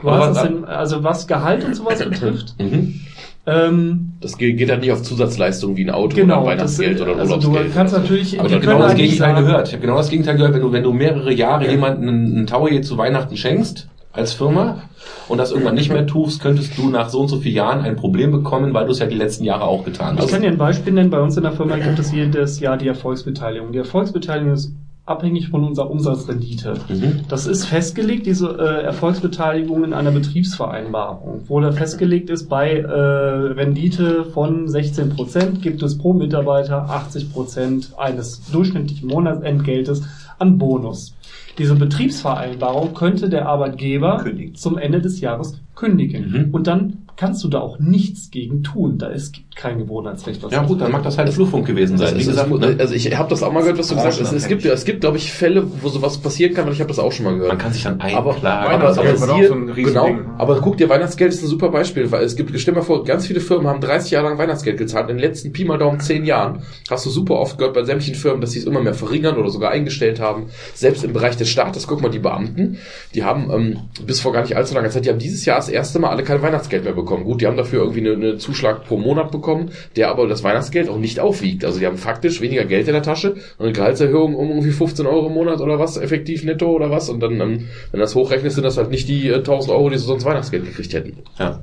Du 0.00 0.06
was- 0.06 0.36
es 0.38 0.44
in, 0.44 0.64
also 0.64 1.02
was 1.04 1.26
Gehalt 1.26 1.64
und 1.64 1.74
sowas 1.74 1.98
betrifft, 2.08 2.54
Mhm. 2.58 3.00
ähm, 3.46 4.12
Das 4.20 4.36
geht, 4.38 4.68
halt 4.70 4.80
nicht 4.80 4.92
auf 4.92 5.02
Zusatzleistungen 5.02 5.76
wie 5.76 5.84
ein 5.84 5.90
Auto 5.90 6.16
genau, 6.16 6.38
oder 6.42 6.50
Weihnachtsgeld 6.52 7.00
oder 7.00 7.16
also 7.16 7.36
du 7.36 7.48
Urlaubsgeld. 7.48 7.74
kannst 7.74 7.94
oder 7.94 8.02
so. 8.04 8.08
natürlich, 8.12 8.38
Aber 8.38 8.48
ich 8.48 8.54
habe 8.54 8.64
genau 8.66 8.78
das 8.80 8.94
Gegenteil 8.94 9.34
sagen, 9.34 9.46
gehört. 9.46 9.68
Ich 9.68 9.74
habe 9.74 9.80
genau 9.82 9.96
das 9.96 10.08
Gegenteil 10.08 10.36
gehört, 10.36 10.54
wenn 10.54 10.60
du, 10.62 10.72
wenn 10.72 10.82
du 10.82 10.92
mehrere 10.92 11.32
Jahre 11.32 11.68
jemanden 11.70 12.08
einen, 12.08 12.36
einen 12.36 12.46
Taui 12.46 12.80
zu 12.80 12.96
Weihnachten 12.98 13.36
schenkst, 13.36 13.88
als 14.12 14.32
Firma, 14.32 14.82
und 15.28 15.38
das 15.38 15.50
irgendwann 15.52 15.74
nicht 15.74 15.92
mehr 15.92 16.06
tust, 16.06 16.40
könntest 16.40 16.76
du 16.78 16.88
nach 16.88 17.08
so 17.08 17.20
und 17.20 17.28
so 17.28 17.38
vielen 17.38 17.56
Jahren 17.56 17.84
ein 17.84 17.96
Problem 17.96 18.32
bekommen, 18.32 18.74
weil 18.74 18.86
du 18.86 18.92
es 18.92 18.98
ja 18.98 19.06
die 19.06 19.16
letzten 19.16 19.44
Jahre 19.44 19.64
auch 19.64 19.84
getan 19.84 20.16
Ich 20.16 20.22
hast. 20.22 20.30
kann 20.32 20.42
dir 20.42 20.48
ein 20.48 20.58
Beispiel 20.58 20.92
nennen. 20.92 21.10
Bei 21.10 21.20
uns 21.20 21.36
in 21.36 21.42
der 21.42 21.52
Firma 21.52 21.76
gibt 21.76 21.98
es 21.98 22.12
jedes 22.12 22.58
Jahr 22.60 22.76
die 22.76 22.88
Erfolgsbeteiligung. 22.88 23.72
Die 23.72 23.78
Erfolgsbeteiligung 23.78 24.54
ist 24.54 24.72
abhängig 25.08 25.48
von 25.48 25.64
unserer 25.64 25.90
Umsatzrendite. 25.90 26.74
Mhm. 26.88 27.20
Das 27.28 27.46
ist 27.46 27.64
festgelegt, 27.64 28.26
diese 28.26 28.48
äh, 28.58 28.82
Erfolgsbeteiligung 28.84 29.84
in 29.84 29.94
einer 29.94 30.10
Betriebsvereinbarung, 30.10 31.44
wo 31.46 31.60
da 31.60 31.72
festgelegt 31.72 32.28
ist, 32.28 32.48
bei 32.48 32.78
äh, 32.78 32.90
Rendite 32.90 34.26
von 34.26 34.68
16 34.68 35.10
Prozent 35.10 35.62
gibt 35.62 35.82
es 35.82 35.96
pro 35.96 36.12
Mitarbeiter 36.12 36.90
80 36.90 37.32
Prozent 37.32 37.92
eines 37.96 38.50
durchschnittlichen 38.50 39.08
Monatsentgeltes 39.08 40.02
an 40.38 40.58
Bonus. 40.58 41.14
Diese 41.58 41.74
Betriebsvereinbarung 41.74 42.94
könnte 42.94 43.28
der 43.28 43.46
Arbeitgeber 43.46 44.18
Kündigen. 44.18 44.54
zum 44.54 44.78
Ende 44.78 45.00
des 45.00 45.20
Jahres 45.20 45.60
kündigen. 45.74 46.30
Mhm. 46.30 46.54
Und 46.54 46.66
dann 46.66 47.07
kannst 47.18 47.42
du 47.42 47.48
da 47.48 47.58
auch 47.58 47.80
nichts 47.80 48.30
gegen 48.30 48.62
tun. 48.62 48.96
Da 48.96 49.10
es 49.10 49.32
gibt 49.32 49.56
kein 49.56 49.78
Gewohnheitsrecht. 49.78 50.40
Was 50.42 50.52
Ja 50.52 50.62
gut, 50.62 50.80
dann 50.80 50.92
mag 50.92 51.02
das 51.02 51.18
halt 51.18 51.28
Flurfunk 51.30 51.66
gewesen 51.66 51.98
sein. 51.98 52.14
Das 52.14 52.22
Wie 52.22 52.26
gesagt, 52.26 52.48
ne? 52.48 52.76
also 52.78 52.94
ich 52.94 53.18
habe 53.18 53.28
das 53.28 53.42
auch 53.42 53.52
mal 53.52 53.60
gehört, 53.60 53.78
was 53.78 53.88
du 53.88 53.96
gesagt 53.96 54.20
hast. 54.20 54.20
Es, 54.20 54.32
es 54.32 54.46
gibt, 54.46 54.64
es 54.64 54.84
gibt, 54.84 55.00
glaube 55.00 55.16
ich, 55.16 55.32
Fälle, 55.32 55.64
wo 55.82 55.88
sowas 55.88 56.18
passieren 56.18 56.54
kann, 56.54 56.66
weil 56.66 56.72
ich 56.74 56.80
habe 56.80 56.88
das 56.88 57.00
auch 57.00 57.10
schon 57.10 57.24
mal 57.24 57.34
gehört. 57.34 57.48
man 57.48 57.58
kann 57.58 57.72
sich 57.72 57.82
dann 57.82 58.00
aber, 58.00 58.34
einklagen. 58.34 58.72
aber, 58.72 58.88
aber, 58.88 59.20
war 59.20 59.26
doch 59.26 59.36
siehe, 59.36 59.48
so 59.48 59.54
genau, 59.54 60.16
aber 60.38 60.60
guck 60.60 60.76
dir, 60.76 60.88
Weihnachtsgeld 60.88 61.32
ist 61.32 61.42
ein 61.42 61.48
super 61.48 61.70
Beispiel, 61.70 62.10
weil 62.12 62.22
es 62.22 62.36
gibt, 62.36 62.56
stell 62.58 62.72
dir 62.72 62.80
mal 62.80 62.86
vor, 62.86 63.02
ganz 63.02 63.26
viele 63.26 63.40
Firmen 63.40 63.66
haben 63.66 63.80
30 63.80 64.12
Jahre 64.12 64.28
lang 64.28 64.38
Weihnachtsgeld 64.38 64.78
gezahlt. 64.78 65.10
In 65.10 65.16
den 65.16 65.24
letzten 65.24 65.52
Pi 65.52 65.64
mal 65.64 65.76
Daumen 65.76 65.98
10 65.98 66.24
Jahren 66.24 66.62
hast 66.88 67.04
du 67.04 67.10
super 67.10 67.34
oft 67.34 67.58
gehört 67.58 67.74
bei 67.74 67.82
sämtlichen 67.82 68.14
Firmen, 68.14 68.40
dass 68.40 68.52
sie 68.52 68.60
es 68.60 68.64
immer 68.64 68.80
mehr 68.80 68.94
verringern 68.94 69.38
oder 69.38 69.50
sogar 69.50 69.72
eingestellt 69.72 70.20
haben. 70.20 70.46
Selbst 70.74 71.02
im 71.02 71.12
Bereich 71.12 71.36
des 71.36 71.48
Staates, 71.48 71.88
guck 71.88 72.00
mal, 72.00 72.10
die 72.10 72.20
Beamten, 72.20 72.78
die 73.16 73.24
haben 73.24 73.50
ähm, 73.50 73.78
bis 74.06 74.20
vor 74.20 74.32
gar 74.32 74.42
nicht 74.42 74.56
allzu 74.56 74.74
langer 74.74 74.90
Zeit, 74.90 75.04
die 75.04 75.10
haben 75.10 75.18
dieses 75.18 75.44
Jahr 75.44 75.56
das 75.56 75.68
erste 75.68 75.98
Mal 75.98 76.10
alle 76.10 76.22
kein 76.22 76.42
Weihnachtsgeld 76.42 76.84
mehr 76.84 76.92
bekommen. 76.92 77.07
Gut, 77.24 77.40
die 77.40 77.46
haben 77.46 77.56
dafür 77.56 77.80
irgendwie 77.80 78.00
eine, 78.00 78.12
eine 78.12 78.36
Zuschlag 78.38 78.84
pro 78.84 78.96
Monat 78.96 79.30
bekommen, 79.30 79.70
der 79.96 80.08
aber 80.10 80.26
das 80.26 80.42
Weihnachtsgeld 80.42 80.88
auch 80.88 80.98
nicht 80.98 81.20
aufwiegt. 81.20 81.64
Also 81.64 81.78
die 81.78 81.86
haben 81.86 81.96
faktisch 81.98 82.40
weniger 82.40 82.64
Geld 82.64 82.86
in 82.86 82.92
der 82.94 83.02
Tasche 83.02 83.32
und 83.58 83.64
eine 83.64 83.72
Gehaltserhöhung 83.72 84.34
um 84.34 84.48
irgendwie 84.50 84.70
15 84.70 85.06
Euro 85.06 85.26
im 85.28 85.34
Monat 85.34 85.60
oder 85.60 85.78
was, 85.78 85.96
effektiv 85.96 86.44
netto 86.44 86.70
oder 86.70 86.90
was. 86.90 87.08
Und 87.08 87.20
dann, 87.20 87.40
ähm, 87.40 87.68
wenn 87.90 88.00
das 88.00 88.14
hochrechnest, 88.14 88.56
sind 88.56 88.64
das 88.64 88.76
halt 88.76 88.90
nicht 88.90 89.08
die 89.08 89.28
äh, 89.28 89.36
1000 89.36 89.72
Euro, 89.74 89.90
die 89.90 89.98
sie 89.98 90.04
sonst 90.04 90.24
Weihnachtsgeld 90.24 90.64
gekriegt 90.64 90.92
hätten. 90.94 91.18
Ja. 91.38 91.62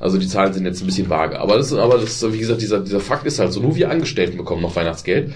Also 0.00 0.18
die 0.18 0.26
Zahlen 0.28 0.52
sind 0.52 0.64
jetzt 0.66 0.82
ein 0.82 0.86
bisschen 0.86 1.08
vage. 1.10 1.38
Aber 1.38 1.56
das, 1.56 1.72
ist- 1.72 1.78
aber 1.78 1.98
das, 1.98 2.32
wie 2.32 2.38
gesagt, 2.38 2.60
dieser, 2.60 2.80
dieser 2.80 3.00
Fakt 3.00 3.26
ist 3.26 3.38
halt 3.38 3.52
so, 3.52 3.60
nur 3.60 3.76
wir 3.76 3.90
Angestellten 3.90 4.36
bekommen 4.36 4.62
noch 4.62 4.76
Weihnachtsgeld. 4.76 5.32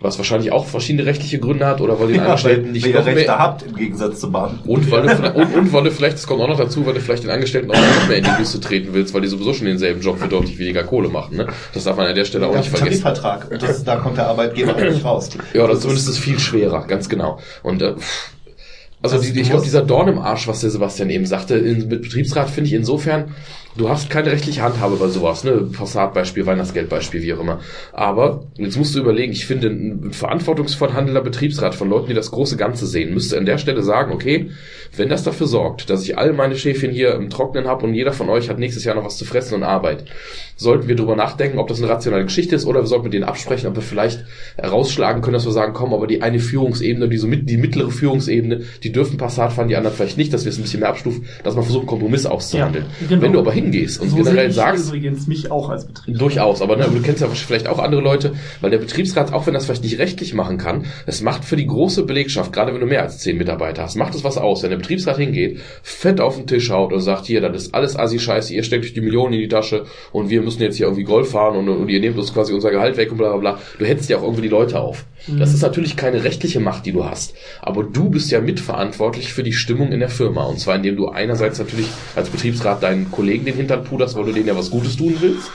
Was 0.00 0.18
wahrscheinlich 0.18 0.52
auch 0.52 0.66
verschiedene 0.66 1.06
rechtliche 1.06 1.38
Gründe 1.38 1.66
hat 1.66 1.80
oder 1.80 1.98
weil 1.98 2.08
den 2.08 2.20
Angestellten 2.20 2.72
nicht 2.72 2.84
weil 2.84 2.92
ihr 2.92 2.98
noch 2.98 3.06
Rechte 3.06 3.30
mehr, 3.30 3.38
habt, 3.38 3.62
im 3.62 3.74
Gegensatz 3.76 4.20
zu 4.20 4.30
Beamten. 4.30 4.68
und 4.68 4.90
weil, 4.90 5.02
du, 5.02 5.08
vielleicht- 5.16 5.36
und, 5.36 5.54
und 5.54 5.72
weil 5.72 5.84
du 5.84 5.90
vielleicht, 5.90 6.16
das 6.16 6.26
kommt 6.26 6.42
auch 6.42 6.48
noch 6.48 6.58
dazu, 6.58 6.84
weil 6.84 6.94
du 6.94 7.00
vielleicht 7.00 7.22
den 7.22 7.30
Angestellten 7.30 7.70
auch 7.70 7.74
noch 7.76 8.08
mehr 8.08 8.18
in 8.18 8.24
die 8.24 8.30
Liste 8.38 8.60
treten 8.60 8.88
willst, 8.92 9.14
weil 9.14 9.22
die 9.22 9.28
sowieso 9.28 9.54
schon 9.54 9.66
denselben 9.66 10.00
Job 10.02 10.18
für 10.18 10.28
deutlich 10.28 10.58
weniger 10.58 10.84
Kohle 10.84 11.08
machen. 11.08 11.36
Ne? 11.38 11.46
Das 11.72 11.84
darf 11.84 11.96
man 11.96 12.06
an 12.06 12.14
der 12.14 12.24
Stelle 12.26 12.46
auch 12.48 12.52
Ja, 12.52 12.58
nicht 12.58 12.68
vergessen. 12.70 13.02
Tarifvertrag. 13.02 13.50
Und 13.50 13.62
das, 13.62 13.82
da 13.84 13.96
kommt 13.96 14.18
der 14.18 14.26
Arbeitgeber 14.26 14.74
nicht 14.74 15.04
raus. 15.04 15.30
Ja, 15.54 15.64
oder 15.64 15.72
Das 15.74 15.82
zumindest 15.82 16.08
ist 16.08 16.14
es 16.16 16.20
viel 16.22 16.38
schwerer, 16.38 16.86
ganz 16.86 17.08
genau. 17.08 17.38
Und 17.62 17.80
äh, 17.80 17.94
also 19.02 19.16
Also 19.16 19.32
die, 19.32 19.38
ich 19.40 19.48
glaube, 19.50 19.64
dieser 19.64 19.82
Dorn 19.82 20.08
im 20.08 20.18
Arsch, 20.18 20.48
was 20.48 20.60
der 20.60 20.70
Sebastian 20.70 21.10
eben 21.10 21.26
sagte, 21.26 21.60
mit 21.60 21.88
Betriebsrat 22.02 22.48
finde 22.50 22.68
ich 22.68 22.74
insofern, 22.74 23.34
du 23.76 23.88
hast 23.88 24.10
keine 24.10 24.30
rechtliche 24.30 24.62
Handhabe 24.62 24.96
bei 24.96 25.08
sowas, 25.08 25.44
ne? 25.44 25.68
Passatbeispiel, 25.72 26.46
Weihnachtsgeldbeispiel, 26.46 27.22
wie 27.22 27.34
auch 27.34 27.40
immer. 27.40 27.60
Aber 27.92 28.44
jetzt 28.56 28.76
musst 28.76 28.94
du 28.94 29.00
überlegen, 29.00 29.32
ich 29.32 29.46
finde, 29.46 29.68
ein 29.68 30.12
verantwortungsvoll 30.12 30.92
handelnder 30.92 31.22
Betriebsrat 31.22 31.74
von 31.74 31.88
Leuten, 31.88 32.08
die 32.08 32.14
das 32.14 32.30
große 32.30 32.56
Ganze 32.56 32.86
sehen, 32.86 33.12
müsste 33.12 33.36
an 33.38 33.46
der 33.46 33.58
Stelle 33.58 33.82
sagen, 33.82 34.12
okay, 34.12 34.50
wenn 34.96 35.08
das 35.08 35.24
dafür 35.24 35.46
sorgt, 35.46 35.90
dass 35.90 36.04
ich 36.04 36.16
all 36.16 36.32
meine 36.32 36.56
Schäfchen 36.56 36.92
hier 36.92 37.14
im 37.14 37.30
Trocknen 37.30 37.66
habe 37.66 37.84
und 37.84 37.94
jeder 37.94 38.12
von 38.12 38.28
euch 38.28 38.48
hat 38.48 38.58
nächstes 38.58 38.84
Jahr 38.84 38.94
noch 38.94 39.04
was 39.04 39.16
zu 39.16 39.24
fressen 39.24 39.54
und 39.54 39.62
Arbeit, 39.64 40.04
sollten 40.56 40.86
wir 40.86 40.94
darüber 40.94 41.16
nachdenken, 41.16 41.58
ob 41.58 41.68
das 41.68 41.78
eine 41.78 41.88
rationale 41.88 42.24
Geschichte 42.24 42.54
ist 42.54 42.66
oder 42.66 42.80
wir 42.80 42.86
sollten 42.86 43.04
mit 43.04 43.14
denen 43.14 43.24
absprechen, 43.24 43.68
ob 43.68 43.74
wir 43.74 43.82
vielleicht 43.82 44.24
herausschlagen 44.56 45.20
können, 45.20 45.34
dass 45.34 45.46
wir 45.46 45.52
sagen, 45.52 45.72
komm, 45.72 45.92
aber 45.92 46.06
die 46.06 46.22
eine 46.22 46.38
Führungsebene, 46.38 47.08
die, 47.08 47.16
so 47.16 47.26
mit, 47.26 47.48
die 47.48 47.56
mittlere 47.56 47.90
Führungsebene, 47.90 48.62
die 48.82 48.92
dürfen 48.92 49.16
Passat 49.16 49.52
fahren, 49.52 49.68
die 49.68 49.76
anderen 49.76 49.96
vielleicht 49.96 50.16
nicht, 50.16 50.32
dass 50.32 50.44
wir 50.44 50.50
es 50.50 50.58
ein 50.58 50.62
bisschen 50.62 50.80
mehr 50.80 50.88
abstufen, 50.88 51.26
dass 51.42 51.54
man 51.54 51.64
versucht, 51.64 51.82
einen 51.82 51.88
Kompromiss 51.88 52.26
auszuhandeln. 52.26 52.86
Ja, 53.00 53.06
genau. 53.08 53.22
Wenn 53.22 53.32
du 53.32 53.38
aber 53.40 53.52
hingehst 53.64 54.00
und 54.00 54.10
so 54.10 54.16
generell 54.16 54.50
sagst, 54.50 54.88
übrigens 54.88 55.26
mich 55.26 55.50
auch 55.50 55.68
als 55.68 55.86
Betrieb. 55.86 56.18
Durchaus, 56.18 56.62
aber 56.62 56.76
ne, 56.76 56.88
du 56.92 57.00
kennst 57.00 57.20
ja 57.20 57.28
vielleicht 57.28 57.66
auch 57.66 57.78
andere 57.78 58.00
Leute, 58.00 58.34
weil 58.60 58.70
der 58.70 58.78
Betriebsrat, 58.78 59.32
auch 59.32 59.46
wenn 59.46 59.54
das 59.54 59.66
vielleicht 59.66 59.82
nicht 59.82 59.98
rechtlich 59.98 60.34
machen 60.34 60.58
kann, 60.58 60.86
es 61.06 61.22
macht 61.22 61.44
für 61.44 61.56
die 61.56 61.66
große 61.66 62.04
Belegschaft, 62.04 62.52
gerade 62.52 62.72
wenn 62.72 62.80
du 62.80 62.86
mehr 62.86 63.02
als 63.02 63.18
zehn 63.18 63.36
Mitarbeiter 63.36 63.82
hast, 63.82 63.96
macht 63.96 64.14
es 64.14 64.24
was 64.24 64.38
aus, 64.38 64.62
wenn 64.62 64.70
der 64.70 64.76
Betriebsrat 64.76 65.18
hingeht, 65.18 65.60
fett 65.82 66.20
auf 66.20 66.36
den 66.36 66.46
Tisch 66.46 66.70
haut 66.70 66.92
und 66.92 67.00
sagt, 67.00 67.26
hier, 67.26 67.40
das 67.40 67.64
ist 67.64 67.74
alles 67.74 67.98
Assi-Scheiße, 67.98 68.54
ihr 68.54 68.62
steckt 68.62 68.84
euch 68.84 68.94
die 68.94 69.00
Millionen 69.00 69.34
in 69.34 69.40
die 69.40 69.48
Tasche 69.48 69.84
und 70.12 70.30
wir 70.30 70.42
müssen 70.42 70.62
jetzt 70.62 70.76
hier 70.76 70.86
irgendwie 70.86 71.04
Golf 71.04 71.30
fahren 71.30 71.56
und, 71.56 71.68
und 71.68 71.88
ihr 71.88 72.00
nehmt 72.00 72.18
uns 72.18 72.32
quasi 72.32 72.52
unser 72.52 72.70
Gehalt 72.70 72.96
weg 72.96 73.10
und 73.10 73.18
bla 73.18 73.30
bla 73.36 73.38
bla. 73.38 73.58
Du 73.78 73.84
hetzt 73.84 74.08
ja 74.08 74.18
auch 74.18 74.22
irgendwie 74.22 74.42
die 74.42 74.48
Leute 74.48 74.80
auf. 74.80 75.04
Das 75.26 75.54
ist 75.54 75.62
natürlich 75.62 75.96
keine 75.96 76.22
rechtliche 76.22 76.60
Macht, 76.60 76.84
die 76.86 76.92
du 76.92 77.04
hast, 77.04 77.34
aber 77.62 77.82
du 77.82 78.10
bist 78.10 78.30
ja 78.30 78.40
mitverantwortlich 78.40 79.32
für 79.32 79.42
die 79.42 79.52
Stimmung 79.52 79.90
in 79.92 80.00
der 80.00 80.10
Firma. 80.10 80.44
Und 80.44 80.60
zwar 80.60 80.76
indem 80.76 80.96
du 80.96 81.08
einerseits 81.08 81.58
natürlich 81.58 81.88
als 82.14 82.28
Betriebsrat 82.28 82.82
deinen 82.82 83.10
Kollegen 83.10 83.44
den 83.44 83.54
Hintern 83.54 83.84
puderst, 83.84 84.16
weil 84.16 84.24
du 84.24 84.32
denen 84.32 84.46
ja 84.46 84.56
was 84.56 84.70
Gutes 84.70 84.96
tun 84.96 85.14
willst. 85.20 85.50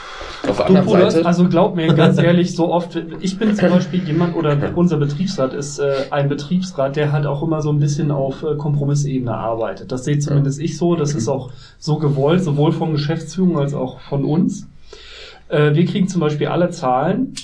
Auf 0.48 0.56
der 0.56 0.66
anderen 0.66 0.86
Bruder, 0.86 1.10
Seite 1.10 1.26
also 1.26 1.48
glaub 1.48 1.76
mir 1.76 1.92
ganz 1.94 2.18
ehrlich, 2.22 2.56
so 2.56 2.72
oft, 2.72 3.00
ich 3.20 3.38
bin 3.38 3.54
zum 3.54 3.70
Beispiel 3.70 4.02
jemand, 4.04 4.34
oder 4.36 4.56
unser 4.74 4.96
Betriebsrat 4.96 5.52
ist 5.52 5.78
äh, 5.78 6.06
ein 6.10 6.28
Betriebsrat, 6.28 6.96
der 6.96 7.12
halt 7.12 7.26
auch 7.26 7.42
immer 7.42 7.60
so 7.60 7.70
ein 7.70 7.78
bisschen 7.78 8.10
auf 8.10 8.42
äh, 8.42 8.56
Kompromissebene 8.56 9.34
arbeitet. 9.34 9.92
Das 9.92 10.04
sehe 10.04 10.18
zumindest 10.18 10.58
ich 10.60 10.78
so, 10.78 10.96
das 10.96 11.14
ist 11.14 11.28
auch 11.28 11.50
so 11.78 11.98
gewollt, 11.98 12.42
sowohl 12.42 12.72
von 12.72 12.92
Geschäftsführung 12.92 13.58
als 13.58 13.74
auch 13.74 14.00
von 14.00 14.24
uns. 14.24 14.66
Äh, 15.48 15.74
wir 15.74 15.84
kriegen 15.84 16.08
zum 16.08 16.20
Beispiel 16.20 16.46
alle 16.46 16.70
Zahlen, 16.70 17.34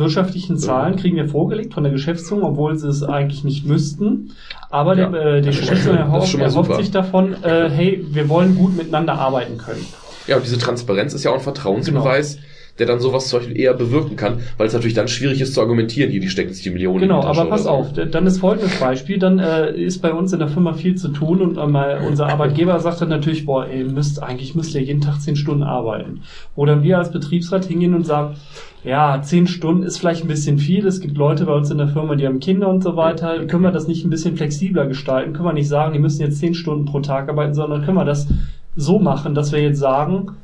wirtschaftlichen 0.00 0.58
Zahlen 0.58 0.96
kriegen 0.96 1.16
wir 1.16 1.28
vorgelegt 1.28 1.74
von 1.74 1.84
der 1.84 1.92
Geschäftsführung, 1.92 2.42
obwohl 2.42 2.76
sie 2.76 2.88
es 2.88 3.04
eigentlich 3.04 3.44
nicht 3.44 3.64
müssten. 3.66 4.32
Aber 4.70 4.96
Ja, 4.96 5.08
der, 5.08 5.36
äh, 5.36 5.42
das 5.42 5.58
ist 5.58 5.86
erhofft, 5.86 6.34
erhofft 6.34 6.74
sich 6.74 6.90
davon, 6.90 7.36
äh, 7.44 7.70
hey, 7.70 8.04
wir 8.10 8.28
wollen 8.28 8.56
gut 8.56 8.76
miteinander 8.76 9.14
arbeiten 9.14 9.58
können. 9.58 9.86
Ja, 10.26 10.36
und 10.36 10.44
diese 10.44 10.58
Transparenz 10.58 11.14
ist 11.14 11.24
ja 11.24 11.30
auch 11.30 11.36
ein 11.36 11.40
Vertrauensbeweis, 11.40 12.38
der 12.80 12.86
dann 12.86 12.98
sowas 12.98 13.28
zum 13.28 13.40
Beispiel 13.40 13.60
eher 13.60 13.74
bewirken 13.74 14.16
kann, 14.16 14.38
weil 14.56 14.66
es 14.66 14.72
natürlich 14.72 14.94
dann 14.94 15.06
schwierig 15.06 15.40
ist 15.40 15.54
zu 15.54 15.60
argumentieren, 15.60 16.10
hier, 16.10 16.20
die 16.20 16.28
stecken 16.28 16.52
sich 16.52 16.62
die 16.62 16.70
Millionen 16.70 17.00
Genau, 17.00 17.22
aber 17.22 17.44
pass 17.44 17.66
oder 17.66 17.84
so. 17.84 18.00
auf, 18.00 18.10
dann 18.10 18.26
ist 18.26 18.38
folgendes 18.38 18.74
Beispiel, 18.80 19.18
dann 19.18 19.38
äh, 19.38 19.72
ist 19.76 20.00
bei 20.00 20.12
uns 20.12 20.32
in 20.32 20.38
der 20.38 20.48
Firma 20.48 20.72
viel 20.72 20.94
zu 20.94 21.08
tun 21.08 21.42
und 21.42 21.58
einmal 21.58 22.00
unser 22.08 22.28
Arbeitgeber 22.28 22.80
sagt 22.80 23.02
dann 23.02 23.10
natürlich, 23.10 23.46
boah, 23.46 23.66
ey, 23.66 23.84
müsst, 23.84 24.22
eigentlich 24.22 24.54
müsst 24.54 24.74
ihr 24.74 24.82
jeden 24.82 25.00
Tag 25.00 25.20
zehn 25.20 25.36
Stunden 25.36 25.62
arbeiten. 25.62 26.22
Dann 26.56 26.82
wir 26.82 26.98
als 26.98 27.10
Betriebsrat 27.10 27.64
hingehen 27.64 27.94
und 27.94 28.06
sagen, 28.06 28.36
ja, 28.84 29.20
zehn 29.22 29.46
Stunden 29.46 29.82
ist 29.82 29.98
vielleicht 29.98 30.24
ein 30.24 30.28
bisschen 30.28 30.58
viel, 30.58 30.86
es 30.86 31.00
gibt 31.00 31.18
Leute 31.18 31.44
bei 31.44 31.52
uns 31.52 31.70
in 31.70 31.78
der 31.78 31.88
Firma, 31.88 32.14
die 32.14 32.26
haben 32.26 32.40
Kinder 32.40 32.68
und 32.68 32.82
so 32.82 32.96
weiter, 32.96 33.44
können 33.46 33.62
wir 33.62 33.72
das 33.72 33.88
nicht 33.88 34.04
ein 34.04 34.10
bisschen 34.10 34.36
flexibler 34.36 34.86
gestalten, 34.86 35.32
können 35.32 35.46
wir 35.46 35.52
nicht 35.52 35.68
sagen, 35.68 35.92
die 35.92 35.98
müssen 35.98 36.22
jetzt 36.22 36.38
zehn 36.38 36.54
Stunden 36.54 36.86
pro 36.86 37.00
Tag 37.00 37.28
arbeiten, 37.28 37.54
sondern 37.54 37.84
können 37.84 37.96
wir 37.96 38.04
das 38.04 38.28
so 38.76 38.98
machen, 38.98 39.34
dass 39.34 39.52
wir 39.52 39.60
jetzt 39.60 39.78
sagen, 39.78 40.36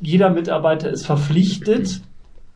jeder 0.00 0.30
Mitarbeiter 0.30 0.90
ist 0.90 1.06
verpflichtet, 1.06 2.00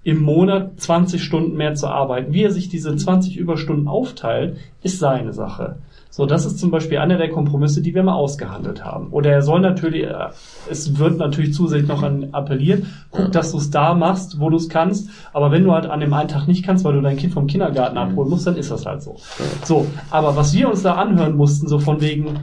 im 0.03 0.23
Monat 0.23 0.81
20 0.81 1.23
Stunden 1.23 1.57
mehr 1.57 1.75
zu 1.75 1.87
arbeiten. 1.87 2.33
Wie 2.33 2.43
er 2.43 2.51
sich 2.51 2.69
diese 2.69 2.95
20 2.97 3.37
Überstunden 3.37 3.87
aufteilt, 3.87 4.57
ist 4.83 4.99
seine 4.99 5.33
Sache. 5.33 5.77
So, 6.13 6.27
das 6.27 6.45
ist 6.45 6.59
zum 6.59 6.71
Beispiel 6.71 6.99
einer 6.99 7.19
der 7.19 7.31
Kompromisse, 7.31 7.83
die 7.83 7.95
wir 7.95 8.03
mal 8.03 8.15
ausgehandelt 8.15 8.85
haben. 8.85 9.09
Oder 9.11 9.31
er 9.31 9.43
soll 9.43 9.61
natürlich, 9.61 10.05
äh, 10.05 10.31
es 10.69 10.99
wird 10.99 11.19
natürlich 11.19 11.55
zusätzlich 11.55 11.89
noch 11.89 12.03
an 12.03 12.31
appelliert, 12.33 12.85
guck, 13.11 13.31
dass 13.31 13.53
du 13.53 13.59
es 13.59 13.71
da 13.71 13.95
machst, 13.95 14.41
wo 14.41 14.51
du 14.51 14.57
es 14.57 14.69
kannst. 14.69 15.09
Aber 15.33 15.53
wenn 15.53 15.65
du 15.65 15.73
halt 15.73 15.87
an 15.87 16.01
dem 16.01 16.13
einen 16.13 16.29
Tag 16.29 16.49
nicht 16.49 16.65
kannst, 16.65 16.85
weil 16.85 16.95
du 16.95 17.01
dein 17.01 17.17
Kind 17.17 17.33
vom 17.33 17.47
Kindergarten 17.47 17.97
abholen 17.97 18.31
musst, 18.31 18.47
dann 18.47 18.57
ist 18.57 18.73
das 18.73 18.87
halt 18.87 19.03
so. 19.03 19.17
So, 19.65 19.87
aber 20.11 20.35
was 20.35 20.53
wir 20.53 20.69
uns 20.69 20.83
da 20.83 20.95
anhören 20.95 21.37
mussten, 21.37 21.69
so 21.69 21.79
von 21.79 22.01
wegen, 22.01 22.41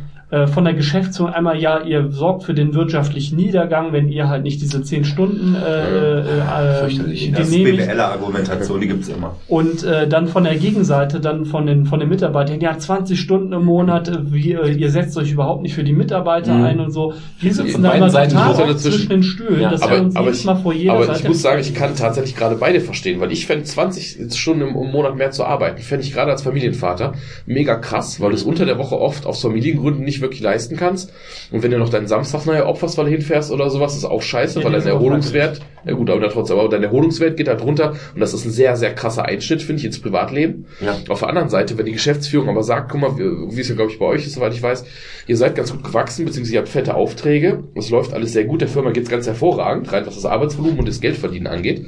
von 0.47 0.65
der 0.65 0.73
Geschäftsführung 0.73 1.31
einmal, 1.33 1.57
ja, 1.57 1.81
ihr 1.83 2.11
sorgt 2.11 2.43
für 2.43 2.53
den 2.53 2.73
wirtschaftlichen 2.73 3.37
Niedergang, 3.37 3.93
wenn 3.93 4.09
ihr 4.09 4.27
halt 4.27 4.43
nicht 4.43 4.61
diese 4.61 4.81
10 4.81 5.05
Stunden 5.05 5.55
äh, 5.55 6.19
äh, 6.19 6.79
Fürchterlich. 6.81 7.29
äh, 7.29 7.31
Das 7.31 7.47
ist 7.47 7.53
genehmigt. 7.53 7.87
BWLer-Argumentation, 7.87 8.81
die 8.81 8.87
gibt's 8.89 9.07
immer. 9.07 9.35
Und 9.47 9.83
äh, 9.85 10.07
dann 10.07 10.27
von 10.27 10.43
der 10.43 10.55
Gegenseite, 10.57 11.21
dann 11.21 11.45
von 11.45 11.65
den, 11.65 11.85
von 11.85 12.01
den 12.01 12.09
Mitarbeitern, 12.09 12.59
ja, 12.59 12.77
20 12.77 13.17
Stunden 13.17 13.53
im 13.53 13.63
Monat, 13.63 14.09
äh, 14.09 14.31
wie, 14.33 14.51
äh, 14.51 14.71
ihr 14.73 14.89
setzt 14.91 15.15
euch 15.17 15.31
überhaupt 15.31 15.61
nicht 15.61 15.73
für 15.75 15.85
die 15.85 15.93
Mitarbeiter 15.93 16.53
Mhm. 16.55 16.63
ein 16.65 16.79
und 16.81 16.91
so. 16.91 17.13
Wir 17.39 17.53
sitzen 17.53 17.71
Von 17.71 17.83
da 17.83 17.91
immer 17.93 18.09
Seiten 18.09 18.35
total 18.35 18.75
zwischen 18.77 19.07
den 19.09 19.23
Stühlen, 19.23 19.61
Ja, 19.61 19.69
dass 19.69 19.81
aber, 19.81 20.01
uns 20.01 20.15
aber, 20.15 20.25
jedes 20.25 20.39
ich, 20.41 20.45
Mal 20.45 20.55
vor 20.55 20.73
jeder 20.73 20.93
aber 20.93 21.05
Seite... 21.05 21.19
ich 21.21 21.27
muss 21.29 21.41
sagen, 21.41 21.61
ich 21.61 21.73
kann 21.73 21.95
tatsächlich 21.95 22.35
gerade 22.35 22.55
beide 22.57 22.81
verstehen, 22.81 23.21
weil 23.21 23.31
ich 23.31 23.45
fände 23.47 23.63
20 23.63 24.33
Stunden 24.37 24.61
im, 24.63 24.75
im 24.75 24.91
Monat 24.91 25.15
mehr 25.15 25.31
zu 25.31 25.45
arbeiten, 25.45 25.81
fände 25.81 26.03
ich 26.05 26.11
gerade 26.13 26.31
als 26.31 26.41
Familienvater 26.41 27.13
mega 27.45 27.75
krass, 27.75 28.19
weil 28.19 28.31
du 28.31 28.35
es 28.35 28.43
unter 28.43 28.65
der 28.65 28.77
Woche 28.77 28.99
oft 28.99 29.25
aus 29.25 29.41
Familiengründen 29.41 30.03
nicht 30.03 30.16
wirklich 30.21 30.41
leisten 30.41 30.77
kannst. 30.77 31.13
Und 31.51 31.63
wenn 31.63 31.71
du 31.71 31.77
noch 31.77 31.89
deinen 31.89 32.07
Samstag 32.07 32.45
nachher 32.45 32.67
opferst, 32.67 32.97
weil 32.97 33.05
du 33.05 33.11
hinfährst 33.11 33.51
oder 33.51 33.69
sowas, 33.69 33.95
ist 33.95 34.05
auch 34.05 34.21
scheiße, 34.21 34.59
Ja, 34.59 34.65
weil 34.65 34.73
dein 34.73 34.87
Erholungswert, 34.87 35.61
ja 35.85 35.93
gut, 35.93 36.09
aber 36.09 36.19
dann 36.19 36.31
trotzdem, 36.31 36.59
aber 36.59 36.69
dein 36.69 36.83
Erholungswert 36.83 37.37
geht 37.37 37.47
halt 37.47 37.61
runter 37.61 37.95
und 38.13 38.19
das 38.19 38.33
ist 38.33 38.45
ein 38.45 38.51
sehr, 38.51 38.75
sehr 38.75 38.93
krasser 38.93 39.25
Einschnitt, 39.25 39.61
finde 39.61 39.79
ich, 39.79 39.85
ins 39.85 39.99
Privatleben. 39.99 40.65
Ja. 40.81 40.97
Auf 41.09 41.19
der 41.19 41.29
anderen 41.29 41.49
Seite, 41.49 41.77
wenn 41.77 41.85
die 41.85 41.93
Geschäftsführung 41.93 42.49
aber 42.49 42.63
sagt, 42.63 42.91
guck 42.91 43.01
mal, 43.01 43.17
wie 43.17 43.57
wie 43.57 43.61
es 43.61 43.69
ja, 43.69 43.75
glaube 43.75 43.91
ich, 43.91 43.99
bei 43.99 44.05
euch 44.05 44.25
ist, 44.25 44.33
soweit 44.33 44.53
ich 44.53 44.61
weiß, 44.61 44.85
ihr 45.27 45.37
seid 45.37 45.55
ganz 45.55 45.71
gut 45.71 45.83
gewachsen, 45.83 46.25
beziehungsweise 46.25 46.55
ihr 46.55 46.59
habt 46.59 46.69
fette 46.69 46.95
Aufträge, 46.95 47.63
es 47.75 47.89
läuft 47.89 48.13
alles 48.13 48.33
sehr 48.33 48.45
gut, 48.45 48.61
der 48.61 48.67
Firma 48.67 48.91
geht's 48.91 49.09
ganz 49.09 49.27
hervorragend, 49.27 49.91
rein 49.91 50.05
was 50.05 50.15
das 50.15 50.25
Arbeitsvolumen 50.25 50.79
und 50.79 50.87
das 50.87 51.01
Geldverdienen 51.01 51.47
angeht. 51.47 51.85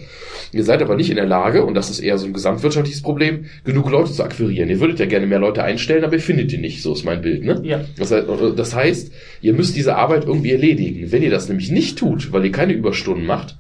Ihr 0.52 0.64
seid 0.64 0.82
aber 0.82 0.96
nicht 0.96 1.10
in 1.10 1.16
der 1.16 1.28
Lage, 1.28 1.64
und 1.64 1.76
das 1.76 1.90
ist 1.90 2.00
eher 2.00 2.18
so 2.18 2.26
ein 2.26 2.34
gesamtwirtschaftliches 2.34 3.02
Problem, 3.02 3.46
genug 3.64 3.90
Leute 3.92 4.12
zu 4.12 4.24
akquirieren. 4.24 4.70
Ihr 4.70 4.80
würdet 4.80 5.00
ja 5.00 5.06
gerne 5.06 5.28
mehr 5.28 5.40
Leute 5.40 5.64
einstellen, 5.64 6.04
aber 6.04 6.14
ihr 6.14 6.22
findet 6.22 6.52
die 6.52 6.58
nicht, 6.58 6.82
so 6.82 6.94
ist 6.94 7.04
mein 7.04 7.22
Bild, 7.22 7.44
ne? 7.44 7.62
Ja. 7.64 7.82
Das 7.98 8.12
heißt, 8.12 8.19
das 8.22 8.76
heißt, 8.76 9.12
ihr 9.42 9.54
müsst 9.54 9.76
diese 9.76 9.96
Arbeit 9.96 10.26
irgendwie 10.26 10.52
erledigen. 10.52 11.12
Wenn 11.12 11.24
ihr 11.24 11.32
das 11.32 11.48
nämlich 11.48 11.72
nicht 11.72 11.98
tut, 11.98 12.32
weil 12.32 12.46
ihr 12.46 12.52
keine 12.52 12.74
Überstunden 12.74 13.26
macht, 13.26 13.58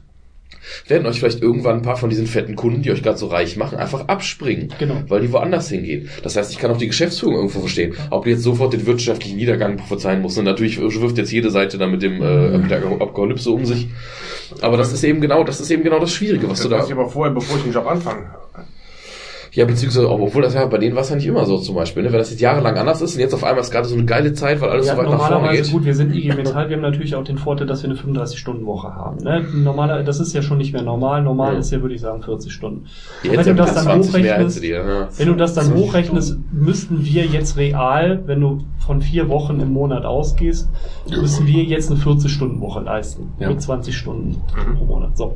werden 0.87 1.07
euch 1.07 1.19
vielleicht 1.19 1.41
irgendwann 1.41 1.77
ein 1.77 1.81
paar 1.81 1.95
von 1.97 2.09
diesen 2.09 2.27
fetten 2.27 2.55
Kunden, 2.55 2.83
die 2.83 2.91
euch 2.91 3.01
gerade 3.01 3.17
so 3.17 3.27
reich 3.27 3.57
machen, 3.57 3.77
einfach 3.77 4.07
abspringen. 4.07 4.71
Genau. 4.77 5.01
Weil 5.07 5.21
die 5.21 5.31
woanders 5.31 5.69
hingehen. 5.69 6.09
Das 6.21 6.35
heißt, 6.35 6.51
ich 6.51 6.59
kann 6.59 6.69
auch 6.69 6.77
die 6.77 6.87
Geschäftsführung 6.87 7.35
irgendwo 7.35 7.61
verstehen. 7.61 7.95
Ob 8.11 8.25
die 8.25 8.31
jetzt 8.31 8.43
sofort 8.43 8.73
den 8.73 8.85
wirtschaftlichen 8.85 9.37
Niedergang 9.37 9.77
prophezeien 9.77 10.21
muss. 10.21 10.37
Und 10.37 10.45
natürlich 10.45 10.79
wirft 10.79 11.17
jetzt 11.17 11.31
jede 11.31 11.49
Seite 11.49 11.77
da 11.77 11.87
mit 11.87 12.01
dem 12.03 12.21
äh, 12.21 12.57
mit 12.57 12.69
der 12.69 12.83
Apokalypse 12.83 13.49
um 13.49 13.65
sich. 13.65 13.87
Aber 14.61 14.77
das 14.77 14.91
ist 14.93 15.03
eben 15.03 15.21
genau, 15.21 15.43
das 15.43 15.59
ist 15.59 15.71
eben 15.71 15.83
genau 15.83 15.99
das 15.99 16.13
Schwierige, 16.13 16.49
was 16.49 16.59
Das 16.59 16.67
du 16.67 16.75
da. 16.75 16.85
ich 16.85 16.91
aber 16.91 17.09
vorher, 17.09 17.33
bevor 17.33 17.57
ich 17.57 17.63
den 17.63 17.73
Job 17.73 17.87
anfange. 17.87 18.25
Ja, 19.53 19.65
beziehungsweise, 19.65 20.09
obwohl 20.09 20.41
das 20.41 20.53
ja 20.53 20.65
bei 20.65 20.77
denen 20.77 20.95
war 20.95 21.01
es 21.01 21.09
ja 21.09 21.15
nicht 21.15 21.25
immer 21.25 21.45
so 21.45 21.57
zum 21.57 21.75
Beispiel, 21.75 22.03
ne? 22.03 22.11
Wenn 22.11 22.19
das 22.19 22.29
jetzt 22.29 22.39
jahrelang 22.39 22.77
anders 22.77 23.01
ist 23.01 23.15
und 23.15 23.19
jetzt 23.21 23.33
auf 23.33 23.43
einmal 23.43 23.61
ist 23.61 23.71
gerade 23.71 23.87
so 23.87 23.95
eine 23.95 24.05
geile 24.05 24.33
Zeit, 24.33 24.61
weil 24.61 24.69
alles 24.69 24.87
Ja, 24.87 24.93
so 24.95 25.01
weit 25.01 25.09
nach 25.09 25.17
vorne 25.17 25.35
normalerweise 25.35 25.63
geht. 25.63 25.71
gut, 25.71 25.85
wir 25.85 25.95
sind 25.95 26.15
IG 26.15 26.33
Metall, 26.35 26.69
wir 26.69 26.75
haben 26.75 26.83
natürlich 26.83 27.15
auch 27.15 27.23
den 27.23 27.37
Vorteil, 27.37 27.65
dass 27.67 27.83
wir 27.83 27.89
eine 27.89 27.97
35-Stunden-Woche 27.99 28.95
haben. 28.95 29.17
Ne? 29.23 29.43
Normaler, 29.53 30.03
das 30.03 30.19
ist 30.19 30.33
ja 30.33 30.41
schon 30.41 30.57
nicht 30.59 30.73
mehr 30.73 30.83
normal. 30.83 31.23
Normal 31.23 31.53
Ja. 31.53 31.59
ist 31.59 31.71
ja, 31.71 31.81
würde 31.81 31.95
ich 31.95 32.01
sagen, 32.01 32.21
40 32.21 32.51
Stunden. 32.51 32.85
Hätte 33.23 33.37
wenn 33.37 33.43
du 33.43 33.49
ja 33.49 33.55
das 33.55 33.73
dann 33.73 33.83
20 33.85 34.13
mehr 34.13 34.21
hätte 34.21 34.33
hochrechnest, 34.33 34.63
die, 34.63 34.67
ja. 34.69 35.07
wenn 35.17 35.27
du 35.27 35.35
das 35.35 35.53
dann 35.53 35.73
hochrechnest, 35.73 36.37
müssten 36.51 37.03
wir 37.03 37.25
jetzt 37.25 37.57
real, 37.57 38.21
wenn 38.25 38.41
du 38.41 38.59
von 38.85 39.01
vier 39.01 39.29
Wochen 39.29 39.59
im 39.59 39.71
Monat 39.73 40.05
ausgehst, 40.05 40.69
müssen 41.09 41.45
wir 41.47 41.63
jetzt 41.63 41.91
eine 41.91 41.99
40-Stunden-Woche 41.99 42.81
leisten. 42.81 43.31
Ja. 43.39 43.49
Mit 43.49 43.61
20 43.61 43.95
Stunden 43.95 44.41
pro 44.77 44.85
Monat. 44.85 45.17
So. 45.17 45.35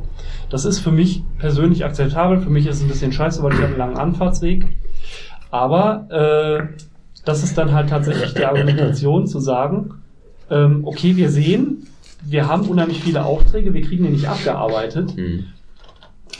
Das 0.50 0.64
ist 0.64 0.78
für 0.80 0.92
mich 0.92 1.22
persönlich 1.38 1.84
akzeptabel. 1.84 2.38
Für 2.40 2.50
mich 2.50 2.66
ist 2.66 2.76
es 2.76 2.82
ein 2.82 2.88
bisschen 2.88 3.12
scheiße, 3.12 3.42
weil 3.42 3.52
ich 3.52 3.58
habe 3.58 3.68
einen 3.68 3.78
langen 3.78 3.96
Anfahrtsweg. 4.04 4.66
Aber 5.50 6.08
äh, 6.10 6.78
das 7.24 7.42
ist 7.42 7.56
dann 7.56 7.72
halt 7.72 7.88
tatsächlich 7.88 8.34
die 8.34 8.44
Argumentation 8.44 9.26
zu 9.26 9.40
sagen, 9.40 9.94
ähm, 10.50 10.82
okay, 10.84 11.16
wir 11.16 11.30
sehen, 11.30 11.86
wir 12.24 12.48
haben 12.48 12.66
unheimlich 12.68 13.00
viele 13.00 13.24
Aufträge, 13.24 13.74
wir 13.74 13.82
kriegen 13.82 14.04
die 14.04 14.10
nicht 14.10 14.28
abgearbeitet. 14.28 15.16
Hm. 15.16 15.44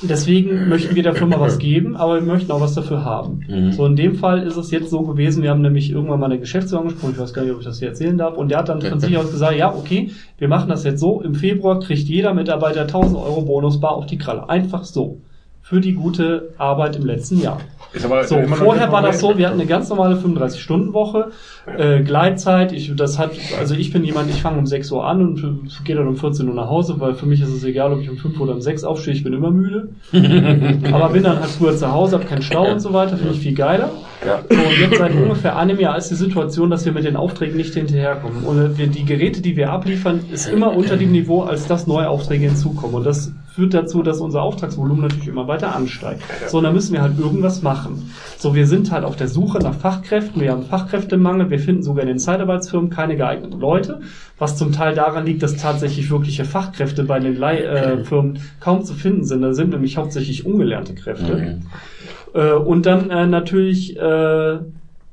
Deswegen 0.02 0.68
möchten 0.68 0.94
wir 0.94 1.02
der 1.02 1.14
Firma 1.14 1.38
was 1.40 1.58
geben, 1.58 1.96
aber 1.96 2.16
wir 2.16 2.22
möchten 2.22 2.50
auch 2.52 2.60
was 2.60 2.74
dafür 2.74 3.04
haben. 3.04 3.44
Mhm. 3.48 3.72
So 3.72 3.86
in 3.86 3.96
dem 3.96 4.16
Fall 4.16 4.42
ist 4.42 4.56
es 4.56 4.70
jetzt 4.70 4.90
so 4.90 5.02
gewesen, 5.02 5.42
wir 5.42 5.50
haben 5.50 5.62
nämlich 5.62 5.90
irgendwann 5.90 6.20
mal 6.20 6.26
eine 6.26 6.38
Geschäftsführung 6.38 6.88
gesprochen, 6.88 7.12
ich 7.14 7.20
weiß 7.20 7.32
gar 7.32 7.42
nicht, 7.42 7.52
ob 7.52 7.60
ich 7.60 7.64
das 7.64 7.78
hier 7.78 7.88
erzählen 7.88 8.18
darf, 8.18 8.36
und 8.36 8.50
der 8.50 8.58
hat 8.58 8.68
dann 8.68 8.82
von 8.82 9.00
sich 9.00 9.16
aus 9.16 9.30
gesagt, 9.30 9.56
ja, 9.56 9.72
okay, 9.72 10.10
wir 10.38 10.48
machen 10.48 10.68
das 10.68 10.84
jetzt 10.84 11.00
so, 11.00 11.22
im 11.22 11.34
Februar 11.34 11.78
kriegt 11.80 12.08
jeder 12.08 12.34
Mitarbeiter 12.34 12.82
1000 12.82 13.16
Euro 13.16 13.42
Bonusbar 13.42 13.92
auf 13.92 14.06
die 14.06 14.18
Kralle. 14.18 14.48
Einfach 14.48 14.84
so. 14.84 15.20
Für 15.66 15.80
die 15.80 15.94
gute 15.94 16.50
Arbeit 16.58 16.94
im 16.96 17.06
letzten 17.06 17.40
Jahr. 17.40 17.58
Ist 17.94 18.04
aber 18.04 18.22
So, 18.24 18.38
vorher 18.48 18.92
war 18.92 19.00
das 19.00 19.20
so, 19.20 19.38
wir 19.38 19.46
hatten 19.46 19.58
eine 19.58 19.66
ganz 19.66 19.88
normale 19.88 20.16
35-Stunden-Woche, 20.16 21.30
äh, 21.78 22.02
Gleitzeit, 22.02 22.72
ich, 22.72 22.94
das 22.94 23.18
hat, 23.18 23.30
also 23.58 23.74
ich 23.74 23.90
bin 23.90 24.04
jemand, 24.04 24.28
ich 24.28 24.42
fange 24.42 24.58
um 24.58 24.66
6 24.66 24.92
Uhr 24.92 25.06
an 25.06 25.22
und 25.22 25.84
gehe 25.86 25.96
dann 25.96 26.06
um 26.06 26.16
14 26.16 26.46
Uhr 26.46 26.54
nach 26.54 26.68
Hause, 26.68 26.96
weil 26.98 27.14
für 27.14 27.24
mich 27.24 27.40
ist 27.40 27.48
es 27.48 27.64
egal, 27.64 27.94
ob 27.94 28.02
ich 28.02 28.10
um 28.10 28.18
5 28.18 28.38
oder 28.40 28.52
um 28.52 28.60
6 28.60 28.84
aufstehe, 28.84 29.14
ich 29.14 29.24
bin 29.24 29.32
immer 29.32 29.50
müde. 29.50 29.88
Aber 30.92 31.08
bin 31.08 31.22
dann 31.22 31.40
halt 31.40 31.48
früher 31.48 31.74
zu 31.74 31.90
Hause, 31.90 32.16
habe 32.18 32.26
keinen 32.26 32.42
Stau 32.42 32.70
und 32.70 32.80
so 32.80 32.92
weiter, 32.92 33.16
finde 33.16 33.32
ich 33.32 33.40
viel 33.40 33.54
geiler. 33.54 33.88
Ja. 34.26 34.40
So, 34.50 34.60
und 34.60 34.78
jetzt 34.78 34.98
seit 34.98 35.14
ungefähr 35.14 35.56
einem 35.56 35.80
Jahr 35.80 35.96
ist 35.96 36.10
die 36.10 36.14
Situation, 36.16 36.68
dass 36.68 36.84
wir 36.84 36.92
mit 36.92 37.04
den 37.04 37.16
Aufträgen 37.16 37.56
nicht 37.56 37.72
hinterherkommen. 37.72 38.44
Und 38.44 38.76
wir, 38.76 38.86
die 38.86 39.06
Geräte, 39.06 39.40
die 39.40 39.56
wir 39.56 39.72
abliefern, 39.72 40.20
ist 40.30 40.46
immer 40.46 40.76
unter 40.76 40.98
dem 40.98 41.10
Niveau, 41.10 41.42
als 41.42 41.66
dass 41.66 41.86
neue 41.86 42.10
Aufträge 42.10 42.48
hinzukommen. 42.48 42.96
Und 42.96 43.06
das 43.06 43.32
führt 43.54 43.72
dazu, 43.72 44.02
dass 44.02 44.18
unser 44.18 44.42
Auftragsvolumen 44.42 45.02
natürlich 45.02 45.28
immer 45.28 45.46
weiter 45.46 45.76
ansteigt. 45.76 46.22
So, 46.48 46.58
und 46.58 46.64
da 46.64 46.72
müssen 46.72 46.92
wir 46.92 47.02
halt 47.02 47.16
irgendwas 47.18 47.62
machen. 47.62 48.10
So, 48.36 48.56
wir 48.56 48.66
sind 48.66 48.90
halt 48.90 49.04
auf 49.04 49.14
der 49.14 49.28
Suche 49.28 49.58
nach 49.58 49.74
Fachkräften. 49.74 50.42
Wir 50.42 50.50
haben 50.50 50.64
Fachkräftemangel. 50.64 51.50
Wir 51.50 51.60
finden 51.60 51.84
sogar 51.84 52.02
in 52.02 52.08
den 52.08 52.18
Zeitarbeitsfirmen 52.18 52.90
keine 52.90 53.16
geeigneten 53.16 53.60
Leute, 53.60 54.00
was 54.40 54.56
zum 54.56 54.72
Teil 54.72 54.96
daran 54.96 55.24
liegt, 55.24 55.44
dass 55.44 55.56
tatsächlich 55.56 56.10
wirkliche 56.10 56.44
Fachkräfte 56.44 57.04
bei 57.04 57.20
den 57.20 57.36
Leihfirmen 57.36 58.00
äh, 58.00 58.04
Firmen 58.04 58.38
kaum 58.58 58.84
zu 58.84 58.94
finden 58.94 59.24
sind. 59.24 59.42
Da 59.42 59.54
sind 59.54 59.70
nämlich 59.70 59.96
hauptsächlich 59.98 60.44
ungelernte 60.44 60.96
Kräfte. 60.96 61.36
Mhm. 61.36 62.40
Äh, 62.40 62.54
und 62.54 62.86
dann 62.86 63.10
äh, 63.10 63.26
natürlich 63.28 63.96
äh, 63.96 64.58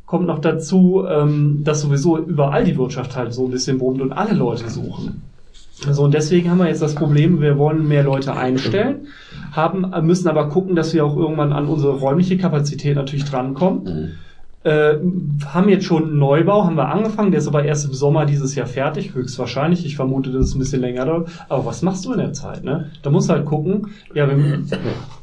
kommt 0.07 0.25
noch 0.25 0.39
dazu, 0.39 1.05
ähm, 1.07 1.61
dass 1.63 1.81
sowieso 1.81 2.17
überall 2.17 2.63
die 2.63 2.75
Wirtschaft 2.75 3.15
halt 3.15 3.35
so 3.35 3.45
ein 3.45 3.51
bisschen 3.51 3.77
brummt 3.77 4.01
und 4.01 4.11
alle 4.11 4.33
Leute 4.33 4.67
suchen. 4.67 5.21
So, 5.89 6.03
und 6.03 6.13
deswegen 6.13 6.49
haben 6.49 6.59
wir 6.59 6.67
jetzt 6.67 6.81
das 6.81 6.93
Problem, 6.93 7.41
wir 7.41 7.57
wollen 7.57 7.87
mehr 7.87 8.03
Leute 8.03 8.35
einstellen, 8.35 9.07
haben, 9.51 9.91
müssen 10.05 10.27
aber 10.27 10.49
gucken, 10.49 10.75
dass 10.75 10.93
wir 10.93 11.03
auch 11.03 11.17
irgendwann 11.17 11.53
an 11.53 11.67
unsere 11.67 11.93
räumliche 11.93 12.37
Kapazität 12.37 12.95
natürlich 12.95 13.25
drankommen. 13.25 13.83
Mhm. 13.83 14.11
Äh, 14.63 14.97
haben 15.47 15.69
jetzt 15.69 15.85
schon 15.85 16.03
einen 16.03 16.19
Neubau, 16.19 16.65
haben 16.65 16.75
wir 16.75 16.87
angefangen, 16.87 17.31
der 17.31 17.39
ist 17.39 17.47
aber 17.47 17.63
erst 17.65 17.85
im 17.85 17.93
Sommer 17.93 18.27
dieses 18.27 18.53
Jahr 18.53 18.67
fertig, 18.67 19.15
höchstwahrscheinlich. 19.15 19.85
Ich 19.85 19.95
vermute, 19.95 20.31
dass 20.31 20.49
es 20.49 20.55
ein 20.55 20.59
bisschen 20.59 20.81
länger 20.81 21.05
dauert. 21.05 21.29
Aber 21.49 21.65
was 21.65 21.81
machst 21.81 22.05
du 22.05 22.11
in 22.13 22.19
der 22.19 22.33
Zeit, 22.33 22.63
ne? 22.63 22.91
Da 23.01 23.09
musst 23.09 23.29
du 23.29 23.33
halt 23.33 23.45
gucken, 23.45 23.87
ja, 24.13 24.27
wenn, 24.27 24.69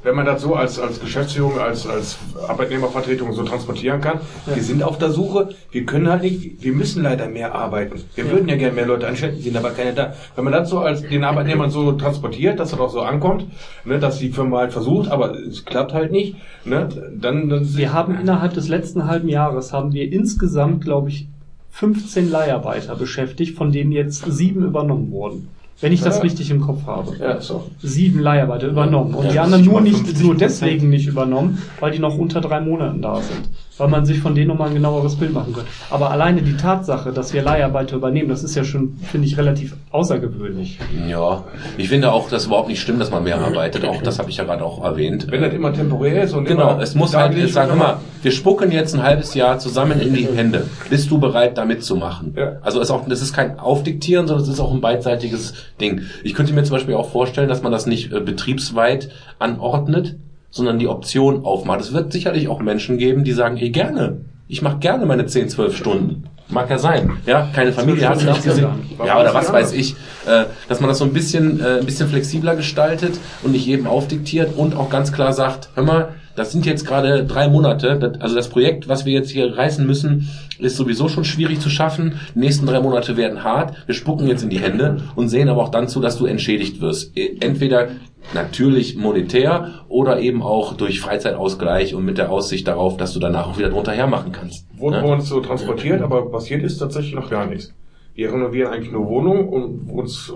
Wenn 0.02 0.16
man 0.16 0.26
das 0.26 0.42
so 0.42 0.54
als, 0.54 0.80
als 0.80 1.00
Geschäftsführung, 1.00 1.58
als, 1.58 1.86
als 1.86 2.18
Arbeitnehmervertretung 2.48 3.32
so 3.32 3.44
transportieren 3.44 4.00
kann, 4.00 4.18
Ja. 4.46 4.56
Wir 4.56 4.62
sind 4.62 4.82
auf 4.82 4.98
der 4.98 5.10
Suche, 5.10 5.50
wir 5.70 5.84
können 5.86 6.08
halt 6.08 6.22
nicht, 6.22 6.62
wir 6.62 6.72
müssen 6.72 7.04
leider 7.04 7.28
mehr 7.28 7.54
arbeiten. 7.54 8.00
Wir 8.16 8.30
würden 8.30 8.48
ja 8.48 8.56
gerne 8.56 8.74
mehr 8.74 8.86
Leute 8.86 9.06
einstellen, 9.06 9.40
sind 9.40 9.56
aber 9.56 9.70
keine 9.70 9.92
da. 9.92 10.14
Wenn 10.34 10.44
man 10.44 10.52
das 10.52 10.68
so 10.68 10.80
als 10.80 11.02
den 11.02 11.22
Arbeitnehmern 11.22 11.70
so 11.70 11.92
transportiert, 11.92 12.58
dass 12.58 12.70
das 12.70 12.80
auch 12.80 12.90
so 12.90 13.02
ankommt, 13.02 13.46
ne, 13.84 14.00
dass 14.00 14.18
die 14.18 14.30
Firma 14.30 14.58
halt 14.58 14.72
versucht, 14.72 15.10
aber 15.10 15.34
es 15.34 15.64
klappt 15.64 15.94
halt 15.94 16.10
nicht, 16.10 16.36
ne, 16.64 16.88
dann, 17.14 17.48
dann 17.48 17.76
Wir 17.76 17.92
haben 17.92 18.18
innerhalb 18.18 18.54
des 18.54 18.68
letzten 18.68 19.06
halben 19.06 19.27
Jahres 19.28 19.72
haben 19.72 19.92
wir 19.92 20.10
insgesamt, 20.12 20.82
glaube 20.84 21.08
ich, 21.10 21.26
15 21.70 22.30
Leiharbeiter 22.30 22.96
beschäftigt, 22.96 23.56
von 23.56 23.70
denen 23.72 23.92
jetzt 23.92 24.24
sieben 24.30 24.64
übernommen 24.64 25.10
wurden. 25.12 25.48
Wenn 25.80 25.92
ich 25.92 26.00
das 26.00 26.16
Ja. 26.16 26.22
richtig 26.22 26.50
im 26.50 26.60
Kopf 26.60 26.86
habe. 26.86 27.16
Ja, 27.20 27.40
so. 27.40 27.70
Sieben 27.80 28.18
Leiharbeiter 28.18 28.66
übernommen. 28.66 29.14
Und 29.14 29.26
Ja, 29.26 29.30
die 29.30 29.36
das 29.36 29.44
anderen 29.44 29.64
nur 29.64 29.80
nicht, 29.80 29.96
50 29.98 30.20
nur 30.24 30.34
deswegen 30.34 30.90
nicht 30.90 31.06
übernommen, 31.06 31.58
weil 31.78 31.92
die 31.92 32.00
noch 32.00 32.18
unter 32.18 32.40
drei 32.40 32.60
Monaten 32.60 33.00
da 33.00 33.16
sind. 33.20 33.48
Weil 33.78 33.88
man 33.88 34.04
sich 34.04 34.18
von 34.18 34.34
denen 34.34 34.48
nochmal 34.48 34.68
ein 34.68 34.74
genaueres 34.74 35.16
Bild 35.16 35.32
machen 35.32 35.54
kann. 35.54 35.64
Aber 35.90 36.10
alleine 36.10 36.42
die 36.42 36.56
Tatsache, 36.56 37.12
dass 37.12 37.32
wir 37.32 37.42
Leiharbeiter 37.42 37.96
übernehmen, 37.96 38.28
das 38.28 38.44
ist 38.44 38.54
ja 38.54 38.64
schon, 38.64 38.98
finde 39.10 39.26
ich, 39.26 39.38
relativ 39.38 39.76
außergewöhnlich. 39.90 40.78
Ja, 41.08 41.44
ich 41.76 41.88
finde 41.88 42.12
auch, 42.12 42.28
dass 42.28 42.46
überhaupt 42.46 42.68
nicht 42.68 42.80
stimmt, 42.80 43.00
dass 43.00 43.10
man 43.10 43.24
mehr 43.24 43.38
arbeitet. 43.40 43.84
Auch 43.84 44.02
das 44.02 44.18
habe 44.18 44.30
ich 44.30 44.36
ja 44.36 44.44
gerade 44.44 44.64
auch 44.64 44.84
erwähnt. 44.84 45.26
Wenn 45.30 45.42
das 45.42 45.54
immer 45.54 45.72
temporär 45.72 46.24
ist 46.24 46.34
und 46.34 46.44
Genau, 46.44 46.72
immer 46.72 46.82
es 46.82 46.94
muss 46.94 47.14
halt 47.14 47.32
liegt 47.32 47.44
jetzt 47.44 47.54
sagen, 47.54 47.72
und 47.72 47.78
hör 47.78 47.86
mal, 47.94 48.00
wir 48.22 48.32
spucken 48.32 48.72
jetzt 48.72 48.94
ein 48.94 49.02
halbes 49.02 49.34
Jahr 49.34 49.58
zusammen 49.58 50.00
in 50.00 50.14
die 50.14 50.26
Hände. 50.26 50.66
Bist 50.90 51.10
du 51.10 51.18
bereit, 51.18 51.56
da 51.56 51.64
mitzumachen? 51.64 52.34
Ja. 52.36 52.56
Also 52.62 52.80
ist 52.80 52.90
auch, 52.90 53.06
das 53.08 53.22
ist 53.22 53.32
kein 53.32 53.58
Aufdiktieren, 53.58 54.26
sondern 54.26 54.44
es 54.44 54.50
ist 54.50 54.60
auch 54.60 54.72
ein 54.72 54.80
beidseitiges 54.80 55.54
Ding. 55.80 56.02
Ich 56.24 56.34
könnte 56.34 56.52
mir 56.52 56.64
zum 56.64 56.76
Beispiel 56.76 56.94
auch 56.94 57.10
vorstellen, 57.10 57.48
dass 57.48 57.62
man 57.62 57.72
das 57.72 57.86
nicht 57.86 58.12
äh, 58.12 58.20
betriebsweit 58.20 59.10
anordnet, 59.38 60.16
sondern 60.50 60.78
die 60.78 60.88
Option 60.88 61.44
aufmacht. 61.44 61.80
Es 61.80 61.92
wird 61.92 62.12
sicherlich 62.12 62.48
auch 62.48 62.60
Menschen 62.60 62.98
geben, 62.98 63.24
die 63.24 63.32
sagen, 63.32 63.56
ey, 63.56 63.70
gerne. 63.70 64.22
Ich 64.48 64.62
mache 64.62 64.78
gerne 64.78 65.04
meine 65.04 65.26
10, 65.26 65.50
12 65.50 65.76
Stunden. 65.76 66.24
Mag 66.48 66.70
ja 66.70 66.78
sein. 66.78 67.12
Ja, 67.26 67.48
keine 67.54 67.72
Familie 67.72 68.08
hast 68.08 68.22
du 68.22 68.30
nicht 68.30 68.42
gesehen. 68.42 68.68
Ja, 69.04 69.20
oder 69.20 69.34
was 69.34 69.52
weiß 69.52 69.72
ich. 69.72 69.94
Äh, 70.26 70.44
dass 70.66 70.80
man 70.80 70.88
das 70.88 70.98
so 70.98 71.04
ein 71.04 71.12
bisschen, 71.12 71.60
äh, 71.60 71.80
ein 71.80 71.84
bisschen 71.84 72.08
flexibler 72.08 72.56
gestaltet 72.56 73.20
und 73.42 73.52
nicht 73.52 73.66
jedem 73.66 73.86
aufdiktiert 73.86 74.56
und 74.56 74.74
auch 74.74 74.88
ganz 74.88 75.12
klar 75.12 75.34
sagt, 75.34 75.68
hör 75.74 75.84
mal, 75.84 76.08
das 76.38 76.52
sind 76.52 76.64
jetzt 76.64 76.86
gerade 76.86 77.24
drei 77.24 77.48
Monate. 77.48 78.12
Also 78.20 78.34
das 78.34 78.48
Projekt, 78.48 78.88
was 78.88 79.04
wir 79.04 79.12
jetzt 79.12 79.30
hier 79.30 79.56
reißen 79.56 79.86
müssen, 79.86 80.28
ist 80.58 80.76
sowieso 80.76 81.08
schon 81.08 81.24
schwierig 81.24 81.60
zu 81.60 81.68
schaffen. 81.68 82.18
Die 82.34 82.38
nächsten 82.38 82.66
drei 82.66 82.80
Monate 82.80 83.16
werden 83.16 83.44
hart. 83.44 83.74
Wir 83.86 83.94
spucken 83.94 84.26
jetzt 84.28 84.42
in 84.42 84.50
die 84.50 84.58
Hände 84.58 85.02
und 85.16 85.28
sehen 85.28 85.48
aber 85.48 85.62
auch 85.62 85.68
dann 85.70 85.88
zu, 85.88 86.00
dass 86.00 86.16
du 86.16 86.26
entschädigt 86.26 86.80
wirst. 86.80 87.16
E- 87.16 87.36
Entweder 87.40 87.88
natürlich 88.34 88.96
monetär 88.96 89.84
oder 89.88 90.20
eben 90.20 90.42
auch 90.42 90.74
durch 90.74 91.00
Freizeitausgleich 91.00 91.94
und 91.94 92.04
mit 92.04 92.18
der 92.18 92.30
Aussicht 92.30 92.66
darauf, 92.68 92.96
dass 92.96 93.12
du 93.12 93.20
danach 93.20 93.48
auch 93.48 93.58
wieder 93.58 93.70
drunter 93.70 93.92
hermachen 93.92 94.32
kannst. 94.32 94.66
Wurde 94.76 94.96
Ne? 94.98 95.02
bei 95.02 95.12
uns 95.12 95.28
so 95.28 95.40
transportiert, 95.40 96.02
aber 96.02 96.30
passiert 96.30 96.62
ist 96.62 96.78
tatsächlich 96.78 97.14
noch 97.14 97.30
gar 97.30 97.46
nichts. 97.46 97.72
Wir 98.14 98.32
renovieren 98.32 98.72
eigentlich 98.72 98.92
nur 98.92 99.06
Wohnungen 99.08 99.48
und 99.48 99.90
uns 99.90 100.32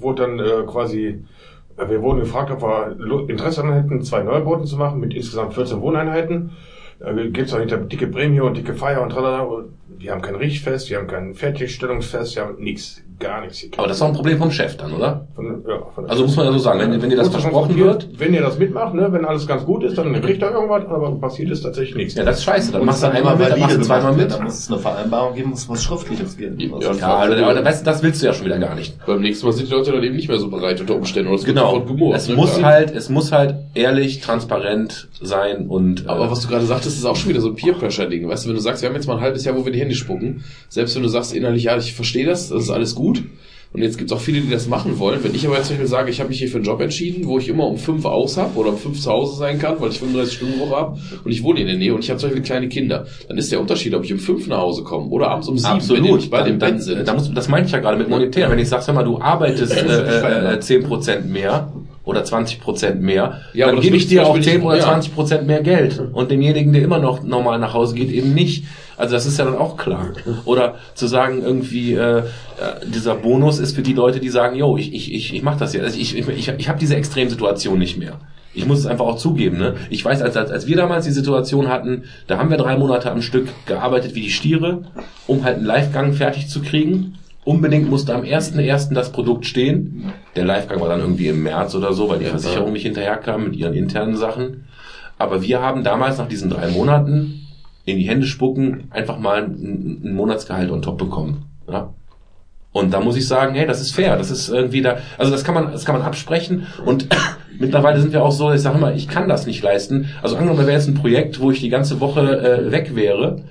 wurde 0.00 0.22
dann 0.22 0.38
äh, 0.40 0.66
quasi, 0.66 1.06
äh, 1.06 1.18
wir 1.76 2.02
wurden 2.02 2.20
gefragt, 2.20 2.50
ob 2.50 2.62
wir 2.62 3.28
Interesse 3.28 3.62
daran 3.62 3.82
hätten, 3.82 4.02
zwei 4.02 4.22
Neubauten 4.22 4.66
zu 4.66 4.76
machen 4.76 5.00
mit 5.00 5.14
insgesamt 5.14 5.54
14 5.54 5.80
Wohneinheiten. 5.80 6.50
Äh, 7.00 7.28
Gibt 7.30 7.48
es 7.48 7.54
auch 7.54 7.58
hinter 7.58 7.78
dicke 7.78 8.06
Prämie 8.06 8.40
und 8.40 8.56
dicke 8.56 8.74
Feier 8.74 9.02
und 9.02 9.10
tralala. 9.10 9.64
Wir 9.98 10.12
haben 10.12 10.22
kein 10.22 10.34
Richtfest, 10.36 10.90
wir 10.90 10.98
haben 10.98 11.06
kein 11.06 11.34
Fertigstellungsfest, 11.34 12.36
wir 12.36 12.42
haben 12.42 12.62
nichts, 12.62 13.00
gar 13.20 13.40
nichts. 13.42 13.58
hier. 13.58 13.70
Aber 13.76 13.86
das 13.88 13.96
ist 13.98 14.02
auch 14.02 14.08
ein 14.08 14.14
Problem 14.14 14.38
vom 14.38 14.50
Chef 14.50 14.76
dann, 14.76 14.92
oder? 14.92 15.26
Von, 15.34 15.62
ja, 15.68 15.78
von 15.94 16.10
Also 16.10 16.24
muss 16.24 16.36
man 16.36 16.46
ja 16.46 16.52
so 16.52 16.58
sagen, 16.58 16.80
wenn, 16.80 17.00
wenn 17.02 17.10
dir 17.10 17.16
das 17.16 17.28
versprochen 17.28 17.76
wird, 17.76 18.08
Wenn 18.18 18.34
ihr 18.34 18.40
das 18.42 18.58
mitmacht, 18.58 18.94
ne, 18.94 19.08
wenn 19.12 19.24
alles 19.24 19.46
ganz 19.46 19.64
gut 19.64 19.84
ist, 19.84 19.96
dann 19.96 20.12
kriegt 20.20 20.42
er 20.42 20.50
irgendwas, 20.52 20.86
aber 20.86 21.12
passiert 21.20 21.50
ist 21.50 21.62
tatsächlich 21.62 21.94
nichts. 21.96 22.14
ja, 22.14 22.24
das 22.24 22.38
ist 22.38 22.44
scheiße. 22.44 22.72
Dann 22.72 22.80
Und 22.82 22.86
machst 22.88 23.02
du 23.02 23.10
einmal 23.10 23.36
mit, 23.36 23.48
dann 23.50 23.60
machst 23.60 23.76
du 23.76 23.80
zweimal 23.82 24.12
mit. 24.12 24.20
werden. 24.30 24.38
Da 24.38 24.44
muss 24.44 24.58
es 24.58 24.68
eine 24.70 24.78
Vereinbarung 24.80 25.34
geben, 25.34 25.50
muss 25.50 25.68
was 25.68 25.82
Schriftliches 25.82 26.36
geben. 26.36 26.58
Ja, 26.58 26.92
Ja, 26.92 27.06
aber 27.08 27.36
aber 27.46 27.62
das, 27.62 27.82
das 27.82 28.02
willst 28.02 28.22
du 28.22 28.26
ja 28.26 28.32
schon 28.32 28.46
wieder 28.46 28.58
gar 28.58 28.74
nicht. 28.74 28.94
Beim 29.06 29.20
nächsten 29.20 29.46
Mal 29.46 29.52
sind 29.52 29.68
die 29.68 29.72
Leute 29.72 29.92
dann 29.92 30.02
eben 30.02 30.16
nicht 30.16 30.28
mehr 30.28 30.38
so 30.38 30.48
bereit 30.50 30.80
unter 30.80 30.96
Umständen. 30.96 31.28
Oder 31.28 31.38
es 31.38 31.44
Genau. 31.44 31.70
sofort 31.70 31.86
gemurrt, 31.86 32.16
Es 32.16 32.28
ne? 32.28 32.34
muss 32.34 32.62
halt, 32.62 32.94
es 32.94 33.08
muss 33.08 33.30
halt 33.32 33.54
ehrlich, 33.74 34.20
transparent 34.20 35.08
sein 35.20 35.68
und. 35.68 36.08
Aber 36.08 36.26
äh, 36.26 36.30
was 36.30 36.40
du 36.40 36.48
gerade 36.48 36.64
sagtest, 36.64 36.96
ist 36.98 37.04
auch 37.04 37.16
schon 37.16 37.30
wieder 37.30 37.40
so 37.40 37.48
ein 37.48 37.54
Peer-Pressure-Ding. 37.54 38.28
Weißt 38.28 38.44
du, 38.44 38.48
wenn 38.48 38.56
du 38.56 38.62
sagst, 38.62 38.82
wir 38.82 38.88
haben 38.88 38.96
jetzt 38.96 39.06
mal 39.06 39.14
ein 39.16 39.20
halbes 39.20 39.44
Jahr, 39.44 39.56
wo 39.56 39.64
wir 39.64 39.72
die 39.72 39.78
Hände 39.82 39.94
spucken, 39.94 40.44
selbst 40.68 40.94
wenn 40.96 41.02
du 41.02 41.08
sagst 41.08 41.34
innerlich, 41.34 41.64
ja, 41.64 41.76
ich 41.76 41.92
verstehe 41.94 42.26
das, 42.26 42.48
das 42.48 42.62
ist 42.64 42.70
alles 42.70 42.94
gut. 42.94 43.22
Und 43.74 43.80
jetzt 43.80 43.96
gibt's 43.96 44.12
auch 44.12 44.20
viele, 44.20 44.42
die 44.42 44.50
das 44.50 44.68
machen 44.68 44.98
wollen. 44.98 45.20
Wenn 45.24 45.34
ich 45.34 45.46
aber 45.46 45.56
jetzt 45.56 45.68
zum 45.68 45.76
Beispiel 45.76 45.88
sage, 45.88 46.10
ich 46.10 46.20
habe 46.20 46.28
mich 46.28 46.38
hier 46.40 46.48
für 46.48 46.56
einen 46.58 46.66
Job 46.66 46.78
entschieden, 46.82 47.26
wo 47.26 47.38
ich 47.38 47.48
immer 47.48 47.66
um 47.66 47.78
fünf 47.78 48.04
aus 48.04 48.36
hab 48.36 48.54
oder 48.54 48.68
um 48.68 48.76
fünf 48.76 49.00
zu 49.00 49.10
Hause 49.10 49.38
sein 49.38 49.58
kann, 49.58 49.76
weil 49.80 49.88
ich 49.88 49.98
35 49.98 50.34
Stunden 50.36 50.60
Woche 50.60 50.76
habe 50.76 50.98
und 51.24 51.30
ich 51.32 51.42
wohne 51.42 51.60
in 51.60 51.66
der 51.68 51.76
Nähe 51.76 51.94
und 51.94 52.04
ich 52.04 52.10
habe 52.10 52.20
zum 52.20 52.28
Beispiel 52.28 52.42
kleine 52.44 52.68
Kinder, 52.68 53.06
dann 53.28 53.38
ist 53.38 53.50
der 53.50 53.60
Unterschied, 53.62 53.94
ob 53.94 54.04
ich 54.04 54.12
um 54.12 54.18
fünf 54.18 54.46
nach 54.46 54.58
Hause 54.58 54.82
komme 54.82 55.06
oder 55.06 55.28
abends 55.30 55.48
um 55.48 55.56
sieben, 55.56 55.70
wenn 55.72 55.78
Absolut. 55.80 56.16
nicht 56.16 56.30
beide 56.30 56.50
im 56.50 56.58
dann, 56.58 56.72
Bett 56.74 56.82
sind. 56.82 57.08
dann 57.08 57.16
muss, 57.16 57.32
das 57.32 57.48
meinte 57.48 57.68
ich 57.68 57.72
ja 57.72 57.78
gerade 57.78 57.96
mit 57.96 58.10
monetär. 58.10 58.50
Wenn 58.50 58.58
ich 58.58 58.68
sag, 58.68 58.86
hör 58.86 58.92
mal, 58.92 59.04
du 59.04 59.18
arbeitest 59.18 59.72
äh, 59.74 60.54
äh, 60.54 60.58
10% 60.58 61.22
mehr 61.22 61.72
oder 62.04 62.24
20% 62.24 62.96
mehr, 62.96 63.40
Ja, 63.54 63.68
dann 63.68 63.80
gebe 63.80 63.96
ich 63.96 64.06
dir 64.06 64.26
auch 64.26 64.34
Beispiel 64.34 64.60
10 64.60 64.62
oder 64.64 64.74
nicht- 64.74 64.84
ja. 64.86 64.98
20% 64.98 65.42
mehr 65.46 65.62
Geld. 65.62 65.98
Und 66.12 66.30
demjenigen, 66.30 66.74
der 66.74 66.82
immer 66.82 66.98
noch 66.98 67.22
normal 67.22 67.58
nach 67.58 67.72
Hause 67.72 67.94
geht, 67.94 68.10
eben 68.10 68.34
nicht. 68.34 68.64
Also 68.96 69.14
das 69.14 69.26
ist 69.26 69.38
ja 69.38 69.44
dann 69.44 69.56
auch 69.56 69.76
klar. 69.76 70.12
Oder 70.44 70.76
zu 70.94 71.06
sagen, 71.06 71.42
irgendwie, 71.42 71.94
äh, 71.94 72.18
äh, 72.18 72.22
dieser 72.86 73.14
Bonus 73.14 73.58
ist 73.58 73.74
für 73.74 73.82
die 73.82 73.94
Leute, 73.94 74.20
die 74.20 74.28
sagen, 74.28 74.56
yo, 74.56 74.76
ich, 74.76 74.92
ich, 74.92 75.12
ich, 75.12 75.34
ich 75.34 75.42
mach 75.42 75.56
das 75.56 75.72
ja. 75.72 75.82
Also 75.82 75.98
ich, 75.98 76.16
ich, 76.16 76.28
ich, 76.28 76.48
ich 76.48 76.68
habe 76.68 76.78
diese 76.78 76.96
Extremsituation 76.96 77.78
nicht 77.78 77.98
mehr. 77.98 78.18
Ich 78.54 78.66
muss 78.66 78.80
es 78.80 78.86
einfach 78.86 79.06
auch 79.06 79.16
zugeben. 79.16 79.58
Ne? 79.58 79.74
Ich 79.88 80.04
weiß, 80.04 80.20
als, 80.20 80.36
als, 80.36 80.50
als 80.50 80.66
wir 80.66 80.76
damals 80.76 81.06
die 81.06 81.12
Situation 81.12 81.68
hatten, 81.68 82.04
da 82.26 82.38
haben 82.38 82.50
wir 82.50 82.58
drei 82.58 82.76
Monate 82.76 83.10
am 83.10 83.22
Stück 83.22 83.48
gearbeitet 83.66 84.14
wie 84.14 84.20
die 84.20 84.30
Stiere, 84.30 84.82
um 85.26 85.44
halt 85.44 85.56
einen 85.56 85.66
Livegang 85.66 86.12
fertig 86.12 86.48
zu 86.48 86.60
kriegen. 86.60 87.14
Unbedingt 87.44 87.90
musste 87.90 88.14
am 88.14 88.22
1.1. 88.22 88.94
das 88.94 89.10
Produkt 89.10 89.46
stehen. 89.46 90.12
Der 90.36 90.44
Livegang 90.44 90.80
war 90.80 90.88
dann 90.88 91.00
irgendwie 91.00 91.28
im 91.28 91.42
März 91.42 91.74
oder 91.74 91.92
so, 91.92 92.08
weil 92.08 92.18
die 92.18 92.26
Versicherung 92.26 92.72
nicht 92.72 92.84
hinterherkam 92.84 93.44
mit 93.44 93.56
ihren 93.56 93.74
internen 93.74 94.16
Sachen. 94.16 94.64
Aber 95.18 95.42
wir 95.42 95.60
haben 95.60 95.82
damals 95.82 96.18
nach 96.18 96.28
diesen 96.28 96.50
drei 96.50 96.68
Monaten 96.68 97.41
in 97.84 97.98
die 97.98 98.08
Hände 98.08 98.26
spucken 98.26 98.84
einfach 98.90 99.18
mal 99.18 99.44
ein, 99.44 100.14
Monatsgehalt 100.14 100.70
on 100.70 100.82
top 100.82 100.98
bekommen. 100.98 101.44
Ja? 101.68 101.92
Und 102.72 102.94
da 102.94 103.00
muss 103.00 103.16
ich 103.16 103.28
sagen, 103.28 103.54
hey, 103.54 103.66
das 103.66 103.80
ist 103.80 103.94
fair, 103.94 104.16
das 104.16 104.30
ist 104.30 104.48
irgendwie 104.48 104.80
da, 104.80 104.98
also 105.18 105.30
das 105.30 105.44
kann 105.44 105.54
man, 105.54 105.72
das 105.72 105.84
kann 105.84 105.94
man 105.94 106.04
absprechen 106.04 106.66
und 106.86 107.08
mittlerweile 107.58 108.00
sind 108.00 108.12
wir 108.12 108.22
auch 108.22 108.32
so, 108.32 108.50
ich 108.52 108.62
sage 108.62 108.78
mal, 108.78 108.96
ich 108.96 109.08
kann 109.08 109.28
das 109.28 109.46
nicht 109.46 109.62
leisten. 109.62 110.08
Also 110.22 110.36
angenommen, 110.36 110.60
da 110.60 110.66
wäre 110.66 110.78
jetzt 110.78 110.88
ein 110.88 110.94
Projekt, 110.94 111.40
wo 111.40 111.50
ich 111.50 111.60
die 111.60 111.68
ganze 111.68 112.00
Woche 112.00 112.20
äh, 112.20 112.72
weg 112.72 112.96
wäre, 112.96 113.42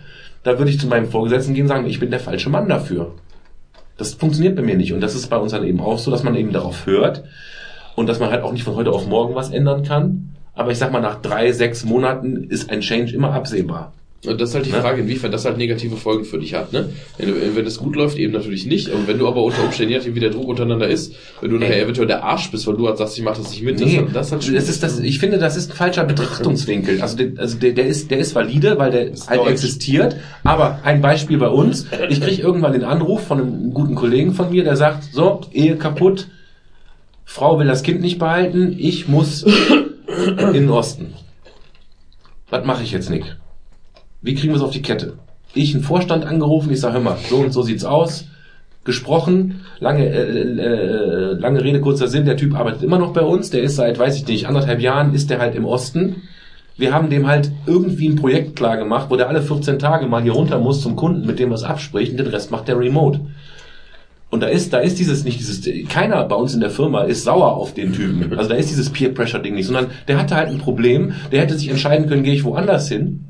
da 0.43 0.57
würde 0.57 0.71
ich 0.71 0.79
zu 0.79 0.87
meinem 0.87 1.07
Vorgesetzten 1.07 1.53
gehen 1.53 1.63
und 1.63 1.69
sagen, 1.69 1.85
ich 1.85 1.99
bin 1.99 2.09
der 2.09 2.19
falsche 2.19 2.49
Mann 2.49 2.67
dafür. 2.67 3.13
Das 3.97 4.15
funktioniert 4.15 4.55
bei 4.55 4.63
mir 4.63 4.75
nicht 4.75 4.93
und 4.93 5.01
das 5.01 5.13
ist 5.13 5.27
bei 5.27 5.37
uns 5.37 5.51
dann 5.51 5.63
eben 5.67 5.81
auch 5.81 5.99
so, 5.99 6.09
dass 6.09 6.23
man 6.23 6.35
eben 6.35 6.51
darauf 6.51 6.87
hört 6.87 7.23
und 7.95 8.07
dass 8.07 8.19
man 8.19 8.31
halt 8.31 8.41
auch 8.41 8.51
nicht 8.51 8.63
von 8.63 8.75
heute 8.75 8.91
auf 8.91 9.07
morgen 9.07 9.35
was 9.35 9.51
ändern 9.51 9.83
kann. 9.83 10.35
Aber 10.55 10.71
ich 10.71 10.79
sag 10.79 10.91
mal, 10.91 11.01
nach 11.01 11.21
drei, 11.21 11.51
sechs 11.51 11.85
Monaten 11.85 12.45
ist 12.45 12.71
ein 12.71 12.81
Change 12.81 13.13
immer 13.13 13.33
absehbar. 13.33 13.93
Und 14.23 14.39
das 14.39 14.49
ist 14.49 14.55
halt 14.55 14.67
die? 14.67 14.69
Frage, 14.69 15.01
inwiefern 15.01 15.31
das 15.31 15.45
halt 15.45 15.57
negative 15.57 15.97
Folgen 15.97 16.25
für 16.25 16.37
dich 16.37 16.53
hat. 16.53 16.71
Ne? 16.71 16.89
Wenn, 17.17 17.55
wenn 17.55 17.65
das 17.65 17.79
gut 17.79 17.95
läuft, 17.95 18.19
eben 18.19 18.33
natürlich 18.33 18.67
nicht. 18.67 18.89
Und 18.89 19.07
wenn 19.07 19.17
du 19.17 19.27
aber 19.27 19.43
unter 19.43 19.63
Umständen, 19.63 19.91
je 19.93 19.97
nachdem, 19.97 20.13
wie 20.13 20.19
der 20.19 20.29
Druck 20.29 20.47
untereinander 20.47 20.87
ist, 20.87 21.15
wenn 21.41 21.49
du 21.49 21.57
nachher 21.57 21.81
eventuell 21.81 22.05
der 22.05 22.23
Arsch 22.23 22.51
bist, 22.51 22.67
weil 22.67 22.75
du 22.75 22.87
halt 22.87 22.99
sagst, 22.99 23.17
ich 23.17 23.23
mach 23.23 23.35
das 23.35 23.49
nicht 23.49 23.63
mit, 23.63 23.79
Nee, 23.79 24.03
das, 24.05 24.29
das, 24.29 24.31
halt 24.31 24.55
das 24.55 24.69
ist 24.69 24.83
das, 24.83 24.99
ich 24.99 25.17
finde, 25.17 25.39
das 25.39 25.57
ist 25.57 25.71
ein 25.71 25.75
falscher 25.75 26.03
Betrachtungswinkel. 26.03 27.01
Also, 27.01 27.17
der, 27.17 27.31
also 27.37 27.57
der, 27.57 27.71
der 27.71 27.87
ist, 27.87 28.11
der 28.11 28.19
ist 28.19 28.35
valide, 28.35 28.77
weil 28.77 28.91
der 28.91 29.11
halt 29.27 29.39
deutsch. 29.39 29.49
existiert. 29.49 30.17
Aber 30.43 30.79
ein 30.83 31.01
Beispiel 31.01 31.39
bei 31.39 31.49
uns. 31.49 31.87
Ich 32.09 32.21
kriege 32.21 32.43
irgendwann 32.43 32.73
den 32.73 32.83
Anruf 32.83 33.25
von 33.25 33.41
einem 33.41 33.73
guten 33.73 33.95
Kollegen 33.95 34.33
von 34.33 34.51
mir, 34.51 34.63
der 34.63 34.77
sagt, 34.77 35.03
so, 35.11 35.41
Ehe 35.51 35.77
kaputt, 35.77 36.27
Frau 37.25 37.57
will 37.57 37.65
das 37.65 37.81
Kind 37.81 38.01
nicht 38.01 38.19
behalten, 38.19 38.75
ich 38.77 39.07
muss 39.07 39.43
in 39.43 40.53
den 40.53 40.69
Osten. 40.69 41.13
Was 42.51 42.65
mache 42.65 42.83
ich 42.83 42.91
jetzt, 42.91 43.09
Nick? 43.09 43.37
Wie 44.21 44.35
kriegen 44.35 44.53
wir 44.53 44.57
es 44.57 44.63
auf 44.63 44.71
die 44.71 44.81
Kette? 44.81 45.13
Ich 45.53 45.73
einen 45.73 45.83
Vorstand 45.83 46.25
angerufen, 46.25 46.71
ich 46.71 46.79
sage, 46.79 46.95
hör 46.95 47.01
mal, 47.01 47.17
so 47.29 47.37
und 47.37 47.51
so 47.51 47.61
sieht's 47.61 47.83
aus. 47.83 48.25
Gesprochen, 48.83 49.61
lange, 49.79 50.05
äh, 50.05 50.41
äh, 50.41 51.33
lange 51.33 51.63
Rede, 51.63 51.81
kurzer 51.81 52.07
Sinn, 52.07 52.25
der 52.25 52.37
Typ 52.37 52.55
arbeitet 52.55 52.83
immer 52.83 52.97
noch 52.97 53.13
bei 53.13 53.21
uns, 53.21 53.49
der 53.49 53.61
ist 53.61 53.75
seit, 53.75 53.99
weiß 53.99 54.15
ich 54.15 54.27
nicht, 54.27 54.47
anderthalb 54.47 54.79
Jahren, 54.79 55.13
ist 55.13 55.29
der 55.29 55.39
halt 55.39 55.55
im 55.55 55.65
Osten. 55.65 56.23
Wir 56.77 56.93
haben 56.93 57.09
dem 57.09 57.27
halt 57.27 57.51
irgendwie 57.67 58.09
ein 58.09 58.15
Projekt 58.15 58.55
klar 58.55 58.77
gemacht, 58.77 59.07
wo 59.09 59.17
der 59.17 59.29
alle 59.29 59.41
14 59.41 59.77
Tage 59.77 60.07
mal 60.07 60.23
hier 60.23 60.31
runter 60.31 60.57
muss 60.57 60.81
zum 60.81 60.95
Kunden, 60.95 61.27
mit 61.27 61.37
dem 61.37 61.51
was 61.51 61.63
abspricht, 61.63 62.11
und 62.11 62.17
den 62.17 62.27
Rest 62.27 62.49
macht 62.49 62.67
der 62.67 62.79
remote. 62.79 63.19
Und 64.31 64.41
da 64.41 64.47
ist, 64.47 64.71
da 64.71 64.79
ist 64.79 64.97
dieses 64.97 65.25
nicht 65.25 65.39
dieses, 65.39 65.67
keiner 65.89 66.23
bei 66.23 66.35
uns 66.35 66.53
in 66.53 66.61
der 66.61 66.69
Firma 66.69 67.03
ist 67.03 67.23
sauer 67.23 67.53
auf 67.53 67.73
den 67.73 67.91
Typen. 67.91 68.31
Also 68.37 68.49
da 68.49 68.55
ist 68.55 68.69
dieses 68.69 68.89
Peer 68.89 69.13
Pressure 69.13 69.41
Ding 69.41 69.55
nicht, 69.55 69.65
sondern 69.65 69.87
der 70.07 70.17
hatte 70.17 70.35
halt 70.35 70.49
ein 70.49 70.57
Problem, 70.57 71.13
der 71.31 71.41
hätte 71.41 71.57
sich 71.57 71.69
entscheiden 71.69 72.07
können, 72.07 72.23
gehe 72.23 72.33
ich 72.33 72.45
woanders 72.45 72.87
hin. 72.87 73.25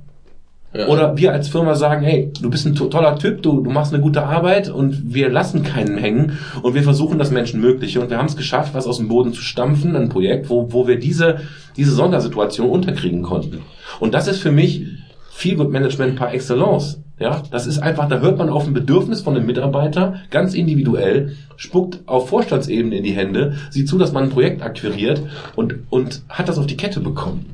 Oder 0.73 1.17
wir 1.17 1.33
als 1.33 1.49
Firma 1.49 1.75
sagen, 1.75 2.01
hey, 2.03 2.31
du 2.41 2.49
bist 2.49 2.65
ein 2.65 2.75
to- 2.75 2.87
toller 2.87 3.17
Typ, 3.17 3.41
du, 3.41 3.61
du 3.61 3.69
machst 3.69 3.93
eine 3.93 4.01
gute 4.01 4.23
Arbeit 4.23 4.69
und 4.69 5.13
wir 5.13 5.29
lassen 5.29 5.63
keinen 5.63 5.97
hängen 5.97 6.39
und 6.61 6.75
wir 6.75 6.83
versuchen 6.83 7.19
das 7.19 7.29
Menschenmögliche 7.29 7.99
und 7.99 8.09
wir 8.09 8.17
haben 8.17 8.27
es 8.27 8.37
geschafft, 8.37 8.73
was 8.73 8.87
aus 8.87 8.97
dem 8.97 9.09
Boden 9.09 9.33
zu 9.33 9.41
stampfen, 9.41 9.97
ein 9.97 10.07
Projekt, 10.07 10.49
wo, 10.49 10.71
wo 10.71 10.87
wir 10.87 10.97
diese, 10.97 11.41
diese 11.75 11.91
Sondersituation 11.91 12.69
unterkriegen 12.69 13.21
konnten. 13.21 13.63
Und 13.99 14.13
das 14.13 14.29
ist 14.29 14.39
für 14.39 14.51
mich 14.53 14.85
Feel 15.31 15.57
Good 15.57 15.71
Management 15.71 16.15
par 16.15 16.33
excellence. 16.33 17.01
Ja, 17.19 17.43
das 17.51 17.67
ist 17.67 17.77
einfach, 17.79 18.07
da 18.07 18.19
hört 18.19 18.39
man 18.39 18.49
auf 18.49 18.65
ein 18.65 18.73
Bedürfnis 18.73 19.21
von 19.21 19.35
einem 19.35 19.45
Mitarbeiter 19.45 20.21
ganz 20.31 20.55
individuell, 20.55 21.35
spuckt 21.55 21.99
auf 22.07 22.29
Vorstandsebene 22.29 22.95
in 22.95 23.03
die 23.03 23.11
Hände, 23.11 23.57
sieht 23.69 23.87
zu, 23.87 23.99
dass 23.99 24.11
man 24.11 24.23
ein 24.23 24.29
Projekt 24.31 24.63
akquiriert 24.63 25.21
und, 25.55 25.75
und 25.91 26.23
hat 26.29 26.49
das 26.49 26.57
auf 26.57 26.65
die 26.65 26.77
Kette 26.77 26.99
bekommen. 26.99 27.45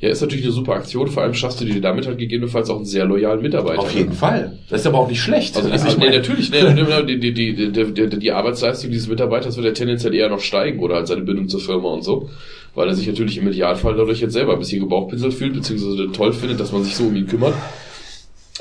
Ja, 0.00 0.08
ist 0.08 0.22
natürlich 0.22 0.44
eine 0.46 0.52
super 0.54 0.72
Aktion. 0.72 1.08
Vor 1.08 1.22
allem 1.22 1.34
schaffst 1.34 1.60
du 1.60 1.66
dir 1.66 1.78
damit 1.80 2.06
halt 2.06 2.16
gegebenenfalls 2.16 2.70
auch 2.70 2.76
einen 2.76 2.86
sehr 2.86 3.04
loyalen 3.04 3.42
Mitarbeiter. 3.42 3.80
Auf 3.80 3.94
jeden 3.94 4.14
Fall. 4.14 4.58
Das 4.70 4.80
ist 4.80 4.86
aber 4.86 4.98
auch 4.98 5.08
nicht 5.08 5.20
schlecht. 5.20 5.54
Also, 5.56 5.70
Also 5.70 5.88
ich 5.88 5.98
nee, 5.98 6.08
natürlich, 6.08 6.50
nee, 6.50 6.62
die, 7.04 7.20
die, 7.20 7.34
die, 7.34 7.70
die, 7.70 7.92
die, 7.92 8.18
die 8.18 8.32
Arbeitsleistung 8.32 8.90
dieses 8.90 9.08
Mitarbeiters 9.08 9.56
wird 9.56 9.66
ja 9.66 9.72
tendenziell 9.72 10.14
eher 10.14 10.30
noch 10.30 10.40
steigen 10.40 10.80
oder 10.80 10.94
halt 10.94 11.06
seine 11.06 11.20
Bindung 11.20 11.48
zur 11.50 11.60
Firma 11.60 11.90
und 11.90 12.02
so. 12.02 12.30
Weil 12.74 12.88
er 12.88 12.94
sich 12.94 13.06
natürlich 13.08 13.36
im 13.36 13.46
Idealfall 13.48 13.94
dadurch 13.94 14.20
jetzt 14.20 14.32
selber 14.32 14.54
ein 14.54 14.58
bisschen 14.58 14.80
gebauchpinselt 14.80 15.34
fühlt, 15.34 15.52
beziehungsweise 15.52 16.10
toll 16.12 16.32
findet, 16.32 16.60
dass 16.60 16.72
man 16.72 16.82
sich 16.82 16.96
so 16.96 17.04
um 17.04 17.14
ihn 17.16 17.26
kümmert. 17.26 17.52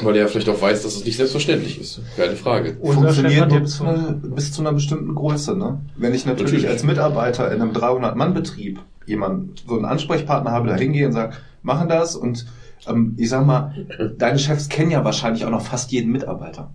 Weil 0.01 0.15
er 0.15 0.23
ja 0.23 0.27
vielleicht 0.27 0.49
auch 0.49 0.61
weiß, 0.61 0.83
dass 0.83 0.95
es 0.95 1.05
nicht 1.05 1.17
selbstverständlich 1.17 1.79
ist. 1.79 2.01
Keine 2.17 2.35
Frage. 2.35 2.77
Chef 2.83 2.93
funktioniert 2.95 3.49
nur 3.49 3.59
bis, 3.61 3.77
zu 3.77 3.83
einer- 3.85 4.11
bis 4.13 4.51
zu 4.51 4.61
einer 4.61 4.73
bestimmten 4.73 5.15
Größe. 5.15 5.57
Ne? 5.57 5.79
Wenn 5.97 6.13
ich 6.13 6.25
natürlich, 6.25 6.51
Natürlich. 6.51 6.67
als 6.69 6.83
Mitarbeiter 6.83 7.51
in 7.53 7.61
einem 7.61 7.71
300-Mann-Betrieb 7.71 8.79
jemanden, 9.09 9.55
so 9.67 9.75
einen 9.75 9.85
Ansprechpartner 9.85 10.51
habe, 10.51 10.69
da 10.69 10.75
hingehe 10.75 11.05
und 11.07 11.11
sage, 11.13 11.35
machen 11.63 11.89
das 11.89 12.15
und 12.15 12.45
ähm, 12.87 13.15
ich 13.17 13.29
sag 13.29 13.45
mal, 13.45 13.73
deine 14.17 14.39
Chefs 14.39 14.69
kennen 14.69 14.91
ja 14.91 15.03
wahrscheinlich 15.03 15.43
auch 15.45 15.49
noch 15.49 15.61
fast 15.61 15.91
jeden 15.91 16.11
Mitarbeiter. 16.11 16.71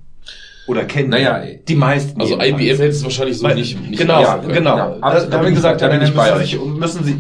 Oder 0.66 0.85
kennen 0.85 1.11
Naja, 1.11 1.43
die 1.69 1.74
meisten. 1.74 2.19
Also. 2.20 2.40
IBM 2.40 2.59
hätte 2.59 2.86
es 2.86 3.05
wahrscheinlich 3.05 3.36
so 3.39 3.44
Weil- 3.44 3.55
nicht, 3.56 3.78
nicht 3.86 3.98
genau, 4.01 4.23
Ja, 4.23 4.36
genau. 4.39 4.77
ja, 4.78 4.89
da, 4.90 4.97
aber 5.02 5.20
da, 5.20 5.20
da 5.20 5.20
haben 5.20 5.31
bin 5.31 5.40
wir 5.43 5.48
ich- 5.48 5.55
gesagt, 5.56 5.82
da 5.82 5.89
bin 5.89 6.01
dann 6.01 6.09
ich 6.09 6.15
bei 6.15 6.39
müssen, 6.39 6.78
müssen 6.78 7.05
Sie 7.05 7.19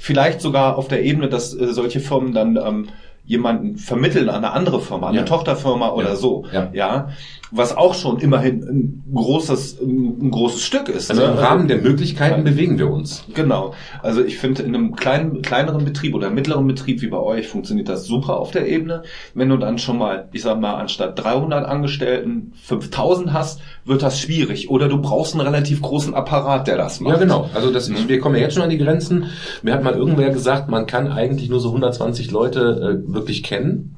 vielleicht 0.00 0.40
sogar 0.40 0.76
auf 0.76 0.88
der 0.88 1.04
Ebene, 1.04 1.28
dass 1.28 1.54
äh, 1.54 1.72
solche 1.72 2.00
Firmen 2.00 2.32
dann 2.32 2.56
ähm, 2.56 2.88
jemanden 3.24 3.76
vermitteln 3.76 4.28
an 4.28 4.44
eine 4.44 4.52
andere 4.52 4.80
Firma, 4.80 5.06
an 5.06 5.10
eine 5.12 5.18
Ja. 5.20 5.24
Tochterfirma 5.24 5.90
oder 5.90 6.10
Ja. 6.10 6.16
so. 6.16 6.44
Ja. 6.52 6.68
ja, 6.72 7.08
was 7.50 7.76
auch 7.76 7.94
schon 7.94 8.18
immerhin 8.20 8.62
ein 8.62 9.04
großes, 9.14 9.80
ein 9.80 10.30
großes 10.30 10.62
Stück 10.62 10.88
ist. 10.88 11.10
Also 11.10 11.22
ne? 11.22 11.32
im 11.32 11.38
Rahmen 11.38 11.68
der 11.68 11.78
Möglichkeiten 11.78 12.44
bewegen 12.44 12.78
wir 12.78 12.90
uns. 12.90 13.24
Genau. 13.34 13.74
Also 14.02 14.24
ich 14.24 14.38
finde, 14.38 14.62
in 14.62 14.74
einem 14.74 14.94
kleinen, 14.94 15.42
kleineren 15.42 15.84
Betrieb 15.84 16.14
oder 16.14 16.30
mittleren 16.30 16.66
Betrieb 16.66 17.02
wie 17.02 17.08
bei 17.08 17.18
euch 17.18 17.48
funktioniert 17.48 17.88
das 17.88 18.04
super 18.06 18.36
auf 18.38 18.50
der 18.52 18.68
Ebene. 18.68 19.02
Wenn 19.34 19.48
du 19.48 19.56
dann 19.56 19.78
schon 19.78 19.98
mal, 19.98 20.28
ich 20.32 20.42
sag 20.42 20.60
mal, 20.60 20.74
anstatt 20.74 21.18
300 21.22 21.66
Angestellten 21.66 22.52
5000 22.62 23.32
hast, 23.32 23.60
wird 23.84 24.02
das 24.02 24.20
schwierig. 24.20 24.70
Oder 24.70 24.88
du 24.88 25.00
brauchst 25.00 25.34
einen 25.34 25.42
relativ 25.46 25.82
großen 25.82 26.14
Apparat, 26.14 26.66
der 26.68 26.76
das 26.76 27.00
macht. 27.00 27.14
Ja, 27.14 27.18
genau. 27.18 27.50
Also 27.54 27.72
das, 27.72 27.88
Mhm. 27.88 28.08
wir 28.08 28.20
kommen 28.20 28.36
ja 28.36 28.42
jetzt 28.42 28.54
schon 28.54 28.62
an 28.62 28.70
die 28.70 28.78
Grenzen. 28.78 29.26
Mir 29.62 29.74
hat 29.74 29.82
mal 29.82 29.94
irgendwer 29.94 30.30
gesagt, 30.30 30.68
man 30.68 30.86
kann 30.86 31.08
eigentlich 31.08 31.48
nur 31.48 31.60
so 31.60 31.68
120 31.70 32.30
Leute 32.30 33.02
äh, 33.08 33.12
wirklich 33.12 33.42
kennen. 33.42 33.96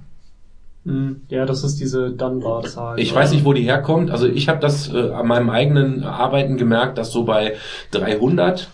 Hm, 0.84 1.22
Ja, 1.28 1.46
das 1.46 1.62
ist 1.62 1.80
diese 1.80 2.10
Dunbar-Zahl. 2.10 2.98
Ich 2.98 3.14
weiß 3.14 3.32
nicht, 3.32 3.44
wo 3.44 3.52
die 3.52 3.62
herkommt. 3.62 4.10
Also 4.10 4.26
ich 4.26 4.48
habe 4.48 4.60
das 4.60 4.92
äh, 4.92 5.10
an 5.12 5.26
meinem 5.26 5.48
eigenen 5.50 6.02
Arbeiten 6.04 6.56
gemerkt, 6.56 6.98
dass 6.98 7.12
so 7.12 7.24
bei 7.24 7.54
300 7.92 8.68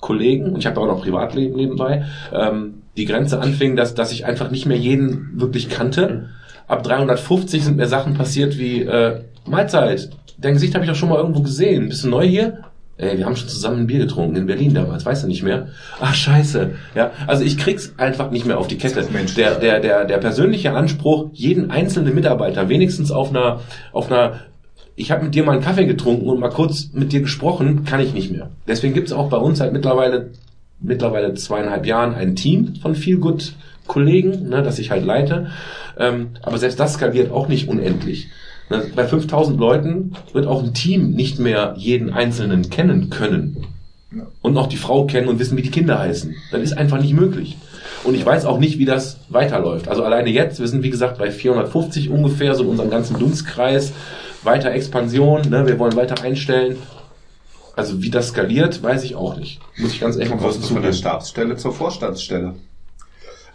Kollegen, 0.00 0.52
und 0.52 0.58
ich 0.58 0.66
habe 0.66 0.80
auch 0.80 0.86
noch 0.86 1.02
Privatleben 1.02 1.56
nebenbei, 1.56 2.04
ähm, 2.32 2.82
die 2.96 3.06
Grenze 3.06 3.40
anfing, 3.40 3.76
dass, 3.76 3.94
dass 3.94 4.12
ich 4.12 4.26
einfach 4.26 4.50
nicht 4.50 4.66
mehr 4.66 4.76
jeden 4.76 5.40
wirklich 5.40 5.70
kannte. 5.70 6.28
Ab 6.68 6.82
350 6.82 7.64
sind 7.64 7.76
mir 7.78 7.86
Sachen 7.86 8.14
passiert 8.14 8.58
wie, 8.58 8.82
äh, 8.82 9.20
Mahlzeit, 9.46 10.10
dein 10.38 10.54
Gesicht 10.54 10.74
habe 10.74 10.84
ich 10.84 10.90
doch 10.90 10.96
schon 10.96 11.08
mal 11.08 11.18
irgendwo 11.18 11.40
gesehen. 11.40 11.88
Bist 11.88 12.04
du 12.04 12.08
neu 12.08 12.26
hier? 12.26 12.58
Ey, 12.96 13.18
wir 13.18 13.26
haben 13.26 13.34
schon 13.34 13.48
zusammen 13.48 13.80
ein 13.80 13.86
Bier 13.88 13.98
getrunken 13.98 14.36
in 14.36 14.46
Berlin 14.46 14.72
damals, 14.72 15.04
weißt 15.04 15.24
du 15.24 15.26
nicht 15.26 15.42
mehr? 15.42 15.68
Ach 16.00 16.14
scheiße. 16.14 16.70
Ja, 16.94 17.10
also 17.26 17.42
ich 17.42 17.58
krieg's 17.58 17.92
einfach 17.96 18.30
nicht 18.30 18.46
mehr 18.46 18.58
auf 18.58 18.68
die 18.68 18.78
Kette. 18.78 19.02
Menschlich. 19.12 19.34
Der, 19.34 19.58
der, 19.58 19.80
der, 19.80 20.04
der 20.04 20.18
persönliche 20.18 20.72
Anspruch, 20.72 21.30
jeden 21.32 21.70
einzelnen 21.72 22.14
Mitarbeiter 22.14 22.68
wenigstens 22.68 23.10
auf 23.10 23.30
einer, 23.30 23.60
auf 23.92 24.10
einer 24.10 24.40
ich 24.96 25.10
habe 25.10 25.24
mit 25.24 25.34
dir 25.34 25.42
mal 25.42 25.52
einen 25.52 25.62
Kaffee 25.62 25.86
getrunken 25.86 26.28
und 26.28 26.38
mal 26.38 26.50
kurz 26.50 26.90
mit 26.92 27.12
dir 27.12 27.20
gesprochen, 27.20 27.84
kann 27.84 28.00
ich 28.00 28.14
nicht 28.14 28.30
mehr. 28.30 28.50
Deswegen 28.68 28.94
gibt's 28.94 29.12
auch 29.12 29.28
bei 29.28 29.38
uns 29.38 29.58
seit 29.58 29.72
mittlerweile, 29.72 30.30
mittlerweile 30.80 31.34
zweieinhalb 31.34 31.86
Jahren 31.86 32.14
ein 32.14 32.36
Team 32.36 32.76
von 32.80 32.94
viel 32.94 33.18
gut 33.18 33.54
Kollegen, 33.86 34.48
ne, 34.48 34.62
das 34.62 34.78
ich 34.78 34.90
halt 34.90 35.04
leite. 35.04 35.48
Ähm, 35.98 36.30
aber 36.42 36.58
selbst 36.58 36.78
das 36.78 36.94
skaliert 36.94 37.32
auch 37.32 37.48
nicht 37.48 37.68
unendlich. 37.68 38.28
Ne, 38.76 38.90
bei 38.94 39.06
5000 39.06 39.58
Leuten 39.58 40.12
wird 40.32 40.46
auch 40.46 40.62
ein 40.62 40.74
Team 40.74 41.10
nicht 41.10 41.38
mehr 41.38 41.74
jeden 41.76 42.12
Einzelnen 42.12 42.70
kennen 42.70 43.10
können. 43.10 43.66
Und 44.42 44.56
auch 44.56 44.68
die 44.68 44.76
Frau 44.76 45.06
kennen 45.06 45.28
und 45.28 45.38
wissen, 45.38 45.56
wie 45.56 45.62
die 45.62 45.70
Kinder 45.70 45.98
heißen. 45.98 46.34
Das 46.52 46.62
ist 46.62 46.78
einfach 46.78 47.00
nicht 47.00 47.14
möglich. 47.14 47.56
Und 48.04 48.14
ich 48.14 48.24
weiß 48.24 48.44
auch 48.44 48.58
nicht, 48.58 48.78
wie 48.78 48.84
das 48.84 49.18
weiterläuft. 49.28 49.88
Also 49.88 50.04
alleine 50.04 50.30
jetzt, 50.30 50.60
wir 50.60 50.68
sind 50.68 50.82
wie 50.82 50.90
gesagt 50.90 51.18
bei 51.18 51.30
450 51.30 52.10
ungefähr, 52.10 52.54
so 52.54 52.62
in 52.64 52.70
unserem 52.70 52.90
ganzen 52.90 53.18
Dunstkreis. 53.18 53.92
Weiter 54.42 54.70
Expansion, 54.72 55.48
ne? 55.48 55.66
wir 55.66 55.78
wollen 55.78 55.96
weiter 55.96 56.22
einstellen. 56.22 56.76
Also 57.76 58.02
wie 58.02 58.10
das 58.10 58.28
skaliert, 58.28 58.82
weiß 58.82 59.02
ich 59.04 59.16
auch 59.16 59.36
nicht. 59.36 59.58
Muss 59.78 59.92
ich 59.92 60.00
ganz 60.00 60.16
ehrlich 60.16 60.30
mal 60.30 60.38
kurz 60.38 60.60
du 60.60 60.62
von 60.62 60.82
der 60.82 60.92
zugeben. 60.92 60.96
Stabsstelle 60.96 61.56
zur 61.56 61.72
Vorstandsstelle. 61.72 62.54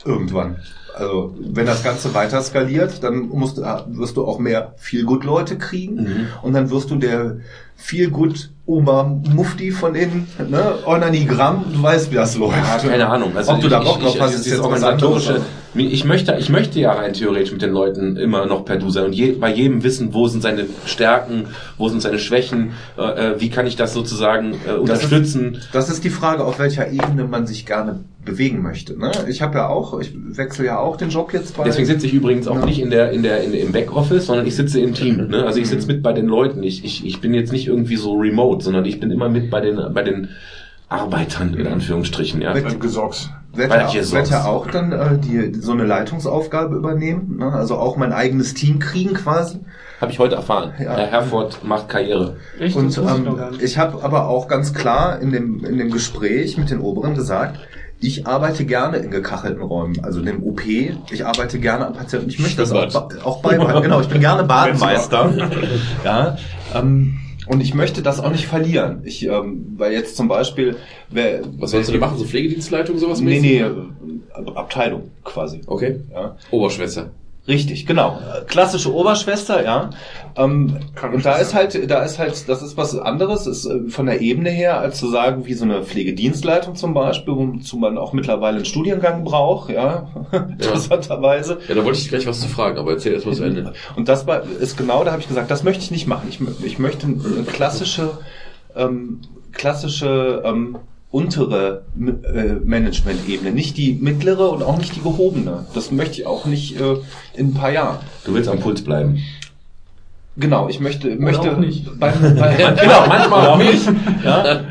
Irgendwann. 0.05 0.57
Also, 0.95 1.35
wenn 1.39 1.65
das 1.65 1.83
Ganze 1.83 2.13
weiter 2.13 2.41
skaliert, 2.41 3.03
dann 3.03 3.29
musst, 3.29 3.57
du- 3.57 3.63
wirst 3.89 4.17
du 4.17 4.25
auch 4.25 4.39
mehr 4.39 4.73
Feelgood-Leute 4.77 5.57
kriegen. 5.57 5.95
Mhm. 5.95 6.27
Und 6.41 6.53
dann 6.53 6.69
wirst 6.71 6.89
du 6.91 6.95
der 6.95 7.37
Feelgood 7.75 8.51
Obermufti 8.69 9.71
von 9.71 9.93
den, 9.93 10.27
ne, 10.49 10.75
Organigramm, 10.85 11.65
du 11.73 11.81
weißt, 11.81 12.11
wie 12.11 12.15
das 12.15 12.37
läuft. 12.37 12.55
Ja, 12.55 12.89
keine 12.89 13.07
Ahnung. 13.09 13.31
Also 13.35 13.51
Ob 13.53 13.61
du 13.61 13.67
da 13.67 13.79
ich- 13.81 13.87
Bock 13.87 13.99
drauf 13.99 14.15
ich- 14.15 14.21
hast, 14.21 14.31
dieses 14.31 14.45
ist 14.45 14.51
jetzt 14.53 14.61
organisatorische. 14.61 15.41
Ich 15.75 16.03
möchte, 16.03 16.35
ich 16.39 16.49
möchte 16.49 16.79
ja 16.79 16.93
rein 16.93 17.13
theoretisch 17.13 17.51
mit 17.51 17.61
den 17.61 17.69
Leuten 17.71 18.17
immer 18.17 18.47
noch 18.47 18.65
per 18.65 18.77
Du 18.77 18.89
sein 18.89 19.05
und 19.05 19.13
je, 19.13 19.33
bei 19.33 19.53
jedem 19.53 19.83
wissen, 19.83 20.13
wo 20.15 20.27
sind 20.27 20.41
seine 20.41 20.65
Stärken, 20.87 21.45
wo 21.77 21.89
sind 21.89 22.01
seine 22.01 22.17
Schwächen, 22.17 22.71
äh, 22.97 23.01
äh, 23.33 23.35
wie 23.41 23.49
kann 23.51 23.67
ich 23.67 23.75
das 23.75 23.93
sozusagen 23.93 24.55
äh, 24.67 24.71
unterstützen. 24.73 25.59
Das 25.71 25.89
ist 25.91 26.03
die 26.03 26.09
Frage, 26.09 26.43
auf 26.43 26.57
welcher 26.57 26.91
Ebene 26.91 27.25
man 27.25 27.45
sich 27.45 27.67
gerne 27.67 27.99
bewegen 28.25 28.63
möchte. 28.63 28.97
Ne? 28.99 29.11
Ich 29.27 29.43
habe 29.43 29.59
ja 29.59 29.67
auch, 29.69 29.99
ich 29.99 30.11
wechsle 30.15 30.65
ja 30.65 30.79
auch 30.79 30.97
den 30.97 31.09
Job 31.09 31.33
jetzt 31.33 31.55
bei. 31.55 31.63
Deswegen 31.65 31.85
sitze 31.87 32.07
ich 32.07 32.13
übrigens 32.13 32.47
auch 32.47 32.55
Ja. 32.59 32.65
nicht 32.65 32.79
in 32.79 32.89
der, 32.89 33.11
in 33.11 33.21
der, 33.21 33.43
in, 33.43 33.53
im 33.53 33.71
Backoffice, 33.71 34.25
sondern 34.25 34.47
ich 34.47 34.55
sitze 34.55 34.79
im 34.79 34.93
Team. 34.95 35.27
Ne? 35.29 35.45
Also 35.45 35.59
ich 35.59 35.69
sitze 35.69 35.85
mit 35.87 36.01
bei 36.01 36.13
den 36.13 36.25
Leuten. 36.25 36.63
Ich, 36.63 36.83
ich, 36.83 37.05
ich 37.05 37.21
bin 37.21 37.33
jetzt 37.35 37.51
nicht 37.51 37.67
irgendwie 37.67 37.95
so 37.95 38.13
remote, 38.15 38.58
sondern 38.61 38.85
ich 38.85 38.99
bin 38.99 39.11
immer 39.11 39.29
mit 39.29 39.49
bei 39.49 39.61
den, 39.61 39.93
bei 39.93 40.03
den 40.03 40.29
Arbeitern, 40.89 41.53
in 41.53 41.67
Anführungsstrichen, 41.67 42.41
ja. 42.41 42.53
Mit- 42.53 42.79
Gesocks. 42.79 43.29
werde 43.53 43.75
ja, 43.75 44.01
ich 44.01 44.33
auch 44.33 44.67
dann 44.67 44.91
äh, 44.91 45.17
die, 45.19 45.53
so 45.59 45.71
eine 45.71 45.85
Leitungsaufgabe 45.85 46.75
übernehmen. 46.75 47.37
Ne? 47.37 47.51
Also 47.51 47.77
auch 47.77 47.95
mein 47.95 48.11
eigenes 48.11 48.55
Team 48.55 48.79
kriegen 48.79 49.13
quasi. 49.13 49.59
Habe 50.01 50.11
ich 50.11 50.19
heute 50.19 50.35
erfahren. 50.35 50.73
Ja. 50.79 50.95
Herr 50.95 51.07
Herford 51.07 51.63
macht 51.63 51.89
Karriere. 51.89 52.37
Echt? 52.59 52.75
Und 52.75 52.89
ich 52.89 52.97
ähm, 52.97 53.37
nicht. 53.51 53.61
ich 53.61 53.77
habe 53.77 54.03
aber 54.03 54.27
auch 54.27 54.47
ganz 54.47 54.73
klar 54.73 55.19
in 55.19 55.31
dem, 55.31 55.63
in 55.63 55.77
dem 55.77 55.91
Gespräch 55.91 56.57
mit 56.57 56.71
den 56.71 56.79
Oberen 56.79 57.13
gesagt, 57.15 57.59
ich 57.99 58.25
arbeite 58.25 58.65
gerne 58.65 58.97
in 58.97 59.11
gekachelten 59.11 59.61
Räumen, 59.61 59.99
also 60.03 60.21
in 60.21 60.25
dem 60.25 60.43
OP. 60.43 60.61
Ich 60.65 61.25
arbeite 61.25 61.59
gerne 61.59 61.85
am 61.85 61.93
Patienten. 61.93 62.29
Ich 62.29 62.39
möchte 62.39 62.61
das 62.61 62.71
auch, 62.71 63.09
auch 63.25 63.41
beibehalten. 63.41 63.83
Genau, 63.83 63.99
ich 63.99 64.07
bin 64.07 64.21
gerne 64.21 64.43
Bademeister. 64.43 65.33
ja, 66.05 66.37
ähm, 66.73 67.19
und 67.49 67.61
ich 67.61 67.73
möchte 67.73 68.03
das 68.03 68.19
auch 68.19 68.31
nicht 68.31 68.45
verlieren. 68.45 69.01
Ich, 69.05 69.25
ähm, 69.25 69.73
weil 69.75 69.91
jetzt 69.91 70.15
zum 70.15 70.27
Beispiel, 70.27 70.77
wer, 71.09 71.41
Was 71.57 71.71
sollst 71.71 71.89
du 71.89 71.93
denn 71.93 72.01
machen? 72.01 72.17
So 72.17 72.25
Pflegedienstleitung, 72.25 72.99
sowas? 72.99 73.19
Nee, 73.21 73.39
mäßig? 73.39 73.51
nee, 73.51 73.59
äh, 73.59 74.51
Abteilung 74.55 75.09
quasi. 75.23 75.61
Okay. 75.65 75.99
Ja. 76.11 76.37
Oberschwester. 76.51 77.09
Richtig, 77.49 77.87
genau. 77.87 78.19
Klassische 78.47 78.93
Oberschwester, 78.93 79.63
ja. 79.63 79.89
Ähm, 80.35 80.77
und 81.11 81.25
da 81.25 81.37
ist 81.37 81.55
halt, 81.55 81.89
da 81.89 82.03
ist 82.03 82.19
halt, 82.19 82.47
das 82.47 82.61
ist 82.61 82.77
was 82.77 82.95
anderes, 82.95 83.47
ist 83.47 83.65
äh, 83.65 83.89
von 83.89 84.05
der 84.05 84.21
Ebene 84.21 84.51
her, 84.51 84.79
als 84.79 84.99
zu 84.99 85.09
sagen, 85.09 85.47
wie 85.47 85.55
so 85.55 85.65
eine 85.65 85.83
Pflegedienstleitung 85.83 86.75
zum 86.75 86.93
Beispiel, 86.93 87.33
wozu 87.35 87.77
man 87.77 87.97
auch 87.97 88.13
mittlerweile 88.13 88.57
einen 88.57 88.65
Studiengang 88.65 89.23
braucht, 89.23 89.71
ja, 89.71 90.09
interessanterweise. 90.31 91.57
Ja, 91.67 91.73
da 91.73 91.83
wollte 91.83 91.97
ich 91.97 92.09
gleich 92.09 92.27
was 92.27 92.39
zu 92.39 92.47
fragen, 92.47 92.77
aber 92.77 92.91
erzähl 92.91 93.13
erst 93.13 93.25
mal 93.25 93.33
zu 93.33 93.43
Ende. 93.43 93.73
Und 93.95 94.07
das 94.07 94.27
war, 94.27 94.43
ist 94.43 94.77
genau, 94.77 95.03
da 95.03 95.11
habe 95.11 95.21
ich 95.21 95.27
gesagt, 95.27 95.49
das 95.49 95.63
möchte 95.63 95.83
ich 95.83 95.89
nicht 95.89 96.05
machen. 96.05 96.27
Ich, 96.29 96.39
ich 96.63 96.77
möchte 96.77 97.07
eine 97.07 97.43
klassische, 97.47 98.11
ähm, 98.75 99.21
klassische 99.53 100.43
ähm, 100.45 100.77
untere 101.11 101.85
äh, 101.97 102.53
Management-Ebene, 102.63 103.51
nicht 103.51 103.77
die 103.77 103.93
mittlere 103.93 104.51
und 104.51 104.61
auch 104.61 104.77
nicht 104.77 104.95
die 104.95 105.01
gehobene. 105.01 105.65
Das 105.73 105.91
möchte 105.91 106.21
ich 106.21 106.27
auch 106.27 106.45
nicht 106.45 106.79
äh, 106.79 106.97
in 107.33 107.47
ein 107.47 107.53
paar 107.53 107.71
Jahren. 107.71 107.97
Du 108.25 108.33
willst 108.33 108.49
am 108.49 108.59
Puls 108.59 108.83
bleiben. 108.83 109.19
Genau, 110.39 110.69
ich 110.69 110.79
möchte, 110.79 111.15
möchte 111.17 111.51
auch 111.51 111.57
nicht. 111.57 111.85
Bei, 111.99 112.09
bei, 112.11 112.73
Genau, 112.81 113.05
manchmal 113.07 113.47
auch 113.47 113.57
nicht. 113.57 113.85
ja, 114.23 114.61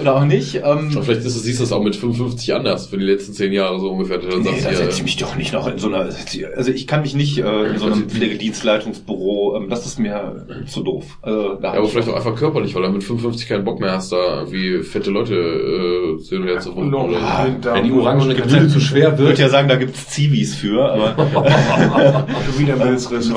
oder 0.00 0.16
auch 0.16 0.24
nicht. 0.24 0.54
Ähm, 0.56 0.62
Aber 0.92 1.02
vielleicht 1.02 1.20
ist 1.22 1.36
es, 1.36 1.42
siehst 1.42 1.60
du 1.60 1.64
es 1.64 1.72
auch 1.72 1.82
mit 1.82 1.96
55 1.96 2.54
anders 2.54 2.86
für 2.86 2.98
die 2.98 3.04
letzten 3.04 3.32
zehn 3.32 3.52
Jahre 3.52 3.80
so 3.80 3.90
ungefähr. 3.90 4.18
Dann 4.18 4.40
Nee, 4.40 4.44
sagst 4.50 4.64
da 4.66 4.70
du, 4.70 4.76
setze 4.76 4.90
ich 4.90 4.98
ja, 4.98 5.04
mich 5.04 5.16
doch 5.16 5.36
nicht 5.36 5.52
noch 5.52 5.66
in 5.66 5.78
so 5.78 5.88
einer, 5.88 6.08
also 6.56 6.70
ich 6.70 6.86
kann 6.86 7.02
mich 7.02 7.14
nicht 7.14 7.38
äh, 7.38 7.64
in 7.66 7.78
so 7.78 7.86
einem 7.86 8.08
Pflegedienstleitungsbüro, 8.10 9.56
ähm, 9.56 9.68
das 9.68 9.86
ist 9.86 9.98
mir 9.98 10.46
zu 10.66 10.82
doof. 10.82 11.04
Also, 11.22 11.58
ja, 11.62 11.72
aber 11.72 11.82
ich- 11.84 11.90
vielleicht 11.90 12.08
auch 12.08 12.16
einfach 12.16 12.34
körperlich, 12.36 12.74
weil 12.74 12.84
er 12.84 12.90
mit 12.90 13.02
55 13.04 13.48
keinen 13.48 13.64
Bock 13.64 13.80
mehr 13.80 13.92
hast, 13.92 14.12
da 14.12 14.40
irgendwie 14.40 14.82
fette 14.82 15.10
Leute 15.10 15.34
äh, 15.34 16.22
zu 16.22 16.42
her 16.44 16.60
zu 16.60 16.70
noch 16.72 17.08
Ah, 17.20 17.46
Winter- 17.46 17.74
Wenn 17.74 17.84
die 17.84 17.92
orangene 17.92 18.34
Gebilde 18.34 18.68
zu 18.68 18.80
schwer 18.80 19.12
Ich 19.12 19.18
würde 19.18 19.28
wird. 19.30 19.38
ja 19.38 19.48
sagen, 19.48 19.68
da 19.68 19.76
gibt's 19.76 20.08
Zivis 20.08 20.54
für, 20.54 20.90
aber 20.92 21.16
Wieder 22.58 22.76
Milzriss. 22.76 23.30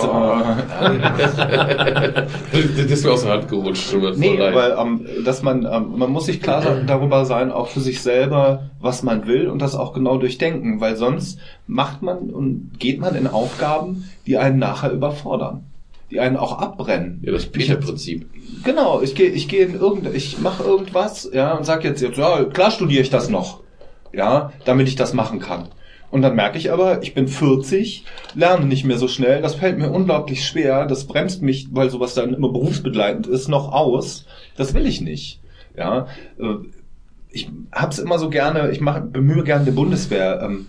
Das 1.79 2.91
ist 2.91 3.05
mir 3.05 3.11
aus 3.11 3.23
der 3.23 3.33
Hand 3.33 3.47
gerutscht. 3.47 3.93
Nee, 4.15 4.37
weil 4.39 4.75
ähm, 4.77 5.05
dass 5.23 5.41
man 5.41 5.65
ähm, 5.65 5.97
man 5.97 6.11
muss 6.11 6.25
sich 6.25 6.41
klar 6.41 6.63
darüber 6.85 7.25
sein, 7.25 7.51
auch 7.51 7.67
für 7.67 7.79
sich 7.79 8.01
selber, 8.01 8.69
was 8.79 9.03
man 9.03 9.27
will 9.27 9.47
und 9.47 9.61
das 9.61 9.75
auch 9.75 9.93
genau 9.93 10.17
durchdenken, 10.17 10.81
weil 10.81 10.95
sonst 10.95 11.39
macht 11.67 12.01
man 12.01 12.29
und 12.29 12.71
geht 12.79 12.99
man 12.99 13.15
in 13.15 13.27
Aufgaben, 13.27 14.09
die 14.25 14.37
einen 14.37 14.59
nachher 14.59 14.91
überfordern, 14.91 15.65
die 16.11 16.19
einen 16.19 16.37
auch 16.37 16.59
abbrennen. 16.59 17.21
ja, 17.23 17.31
das 17.31 17.45
Peter-Prinzip. 17.45 18.29
Genau, 18.63 19.01
ich 19.01 19.15
gehe 19.15 19.29
ich 19.29 19.47
gehe 19.47 19.65
in 19.65 19.75
irgend 19.75 20.13
ich 20.13 20.39
mache 20.39 20.63
irgendwas, 20.63 21.29
ja, 21.33 21.53
und 21.53 21.65
sag 21.65 21.83
jetzt 21.83 22.01
jetzt 22.01 22.17
ja, 22.17 22.43
klar 22.45 22.71
studiere 22.71 23.01
ich 23.01 23.09
das 23.09 23.29
noch. 23.29 23.61
Ja, 24.11 24.51
damit 24.65 24.87
ich 24.87 24.95
das 24.95 25.13
machen 25.13 25.39
kann. 25.39 25.67
Und 26.11 26.21
dann 26.23 26.35
merke 26.35 26.57
ich 26.57 26.71
aber, 26.71 27.03
ich 27.03 27.13
bin 27.13 27.27
40, 27.27 28.03
lerne 28.33 28.65
nicht 28.65 28.83
mehr 28.83 28.97
so 28.97 29.07
schnell, 29.07 29.41
das 29.41 29.55
fällt 29.55 29.77
mir 29.77 29.91
unglaublich 29.91 30.43
schwer, 30.45 30.85
das 30.87 31.05
bremst 31.05 31.41
mich, 31.43 31.67
weil 31.71 31.89
sowas 31.91 32.15
dann 32.15 32.33
immer 32.33 32.49
berufsbegleitend 32.49 33.27
ist, 33.27 33.47
noch 33.47 33.71
aus. 33.71 34.25
Das 34.57 34.73
will 34.73 34.87
ich 34.87 35.01
nicht. 35.01 35.39
Ja, 35.77 36.07
äh, 36.39 36.55
ich 37.29 37.47
hab's 37.71 37.99
immer 37.99 38.17
so 38.17 38.29
gerne, 38.29 38.71
ich 38.71 38.81
mache 38.81 39.01
bemühe 39.01 39.43
gerne 39.43 39.65
den 39.65 39.75
Bundeswehr 39.75 40.41
ähm, 40.41 40.65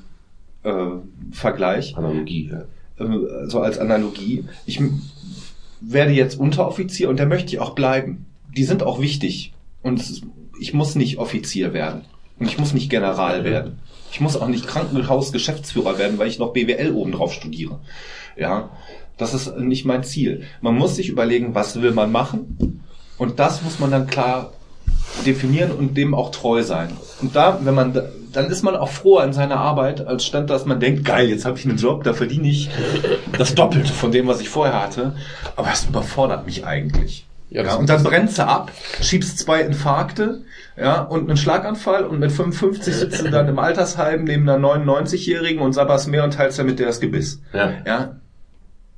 äh, 0.63 1.01
Vergleich 1.35 1.97
Analogie. 1.97 2.51
Ja. 2.53 3.05
äh, 3.05 3.49
so 3.49 3.61
als 3.61 3.79
Analogie. 3.79 4.45
Ich 4.67 4.79
werde 5.81 6.13
jetzt 6.13 6.39
Unteroffizier 6.39 7.09
und 7.09 7.19
da 7.19 7.25
möchte 7.25 7.55
ich 7.55 7.61
auch 7.61 7.71
bleiben. 7.75 8.27
Die 8.55 8.65
sind 8.65 8.83
auch 8.83 9.01
wichtig. 9.01 9.55
Und 9.83 10.01
ist- 10.01 10.23
ich 10.61 10.75
muss 10.75 10.95
nicht 10.97 11.17
Offizier 11.17 11.73
werden. 11.73 12.03
Und 12.39 12.47
ich 12.47 12.59
muss 12.59 12.75
nicht 12.75 12.91
General 12.91 13.45
werden. 13.45 13.79
Ich 14.13 14.21
muss 14.21 14.37
auch 14.37 14.49
nicht 14.49 14.67
Krankenhausgeschäftsführer 14.67 15.99
werden, 15.99 16.19
weil 16.19 16.29
ich 16.29 16.39
noch 16.39 16.53
BWL 16.53 16.93
obendrauf 16.95 17.33
studiere. 17.33 17.79
Ja, 18.37 18.71
das 19.17 19.35
ist 19.35 19.57
nicht 19.59 19.85
mein 19.85 20.03
Ziel. 20.05 20.45
Man 20.61 20.77
muss 20.77 20.97
sich 20.97 21.09
überlegen, 21.09 21.55
was 21.55 21.81
will 21.81 21.93
man 21.93 22.11
machen? 22.11 22.83
Und 23.19 23.39
das 23.39 23.63
muss 23.63 23.79
man 23.79 23.91
dann 23.91 24.07
klar 24.07 24.53
definieren 25.27 25.73
und 25.73 25.97
dem 25.97 26.15
auch 26.15 26.31
treu 26.31 26.63
sein. 26.63 26.97
Und 27.21 27.37
da, 27.37 27.61
wenn 27.63 27.75
man, 27.75 27.93
da- 27.93 28.09
dann 28.33 28.47
ist 28.47 28.63
man 28.63 28.77
auch 28.77 28.89
froh 28.89 29.17
an 29.19 29.33
seiner 29.33 29.57
Arbeit, 29.57 30.07
als 30.07 30.25
stand, 30.25 30.49
dass 30.51 30.65
man 30.65 30.79
denkt, 30.81 31.05
geil, 31.05 31.29
jetzt 31.29 31.45
habe 31.45 31.59
ich 31.59 31.65
einen 31.67 31.77
Job, 31.79 32.05
da 32.05 32.13
verdiene 32.15 32.49
ich 32.49 32.71
das 33.37 33.55
Doppelte 33.55 33.93
von 33.93 34.13
dem, 34.13 34.27
was 34.29 34.41
ich 34.41 34.49
vorher 34.49 34.81
hatte. 34.81 35.17
Aber 35.57 35.69
es 35.73 35.85
überfordert 35.85 36.47
mich 36.47 36.65
eigentlich. 36.65 37.27
Ja, 37.51 37.75
und 37.75 37.89
dann 37.89 38.03
brennst 38.05 38.39
du 38.39 38.47
ab, 38.47 38.71
schiebst 39.03 39.39
zwei 39.41 39.63
Infarkte, 39.63 40.43
ja, 40.79 41.01
und 41.03 41.29
einen 41.29 41.37
Schlaganfall 41.37 42.05
und 42.05 42.21
mit 42.21 42.31
55 42.31 42.95
sitzt 42.95 43.21
du 43.25 43.31
dann 43.31 43.49
im 43.49 43.59
Altersheim 43.59 44.23
neben 44.25 44.49
einer 44.49 44.59
99-Jährigen 44.65 45.61
und 45.61 45.73
sabberst 45.73 46.07
mehr 46.09 46.23
und 46.23 46.35
teilst 46.35 46.59
damit 46.61 46.79
der 46.79 46.87
das 46.87 47.01
Gebiss. 47.01 47.43
Ja. 47.53 47.73
Ja, 47.85 48.21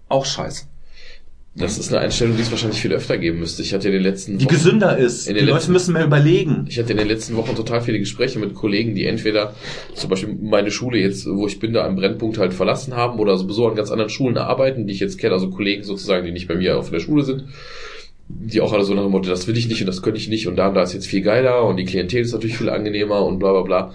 auch 0.09 0.27
scheiße. 0.27 0.67
Das 1.55 1.77
ist 1.77 1.91
eine 1.93 2.01
Einstellung, 2.01 2.37
die 2.37 2.43
es 2.43 2.51
wahrscheinlich 2.51 2.81
viel 2.81 2.93
öfter 2.93 3.19
geben 3.19 3.39
müsste. 3.41 3.61
Ich 3.61 3.75
hatte 3.75 3.89
in 3.89 3.93
den 3.95 4.03
letzten 4.03 4.39
Die 4.39 4.47
Wochen- 4.47 4.55
gesünder 4.55 4.97
ist. 4.97 5.27
In 5.29 5.35
Die 5.35 5.41
den 5.41 5.47
Leute 5.49 5.59
letzten- 5.59 5.73
müssen 5.73 5.93
mehr 5.93 6.05
überlegen. 6.05 6.65
Ich 6.69 6.79
hatte 6.79 6.93
in 6.93 6.99
den 6.99 7.09
letzten 7.09 7.37
Wochen 7.37 7.55
total 7.55 7.83
viele 7.83 7.99
Gespräche 7.99 8.39
mit 8.39 8.55
Kollegen, 8.55 8.95
die 8.95 9.05
entweder 9.07 9.55
zum 9.95 10.09
Beispiel 10.09 10.35
meine 10.41 10.71
Schule 10.71 10.99
jetzt, 10.99 11.27
wo 11.27 11.47
ich 11.47 11.59
bin, 11.59 11.75
da 11.75 11.85
am 11.85 11.97
Brennpunkt 11.97 12.39
halt 12.39 12.55
verlassen 12.55 12.97
haben 12.97 13.19
oder 13.19 13.37
sowieso 13.37 13.69
an 13.69 13.75
ganz 13.77 13.91
anderen 13.91 14.09
Schulen 14.09 14.39
arbeiten, 14.39 14.87
die 14.87 14.95
ich 14.95 15.01
jetzt 15.01 15.19
kenne, 15.19 15.35
also 15.35 15.51
Kollegen 15.51 15.83
sozusagen, 15.85 16.25
die 16.25 16.33
nicht 16.33 16.49
bei 16.49 16.55
mir 16.55 16.79
auf 16.79 16.91
der 16.91 17.01
Schule 17.01 17.23
sind, 17.23 17.45
die 18.29 18.61
auch 18.61 18.73
alle 18.73 18.85
so 18.85 18.95
nach 18.95 19.03
dem 19.03 19.11
Motto, 19.11 19.29
das 19.29 19.47
will 19.47 19.57
ich 19.57 19.69
nicht 19.69 19.81
und 19.81 19.87
das 19.87 20.03
könnte 20.03 20.19
ich 20.19 20.29
nicht 20.29 20.47
und 20.49 20.57
da 20.57 20.69
und 20.69 20.75
da 20.75 20.83
ist 20.83 20.95
jetzt 20.95 21.07
viel 21.07 21.23
geiler 21.23 21.65
und 21.65 21.77
die 21.77 21.85
Klientel 21.85 22.21
ist 22.21 22.33
natürlich 22.33 22.57
viel 22.57 22.71
angenehmer 22.71 23.25
und 23.25 23.39
bla 23.39 23.53
bla 23.53 23.63
bla. 23.63 23.95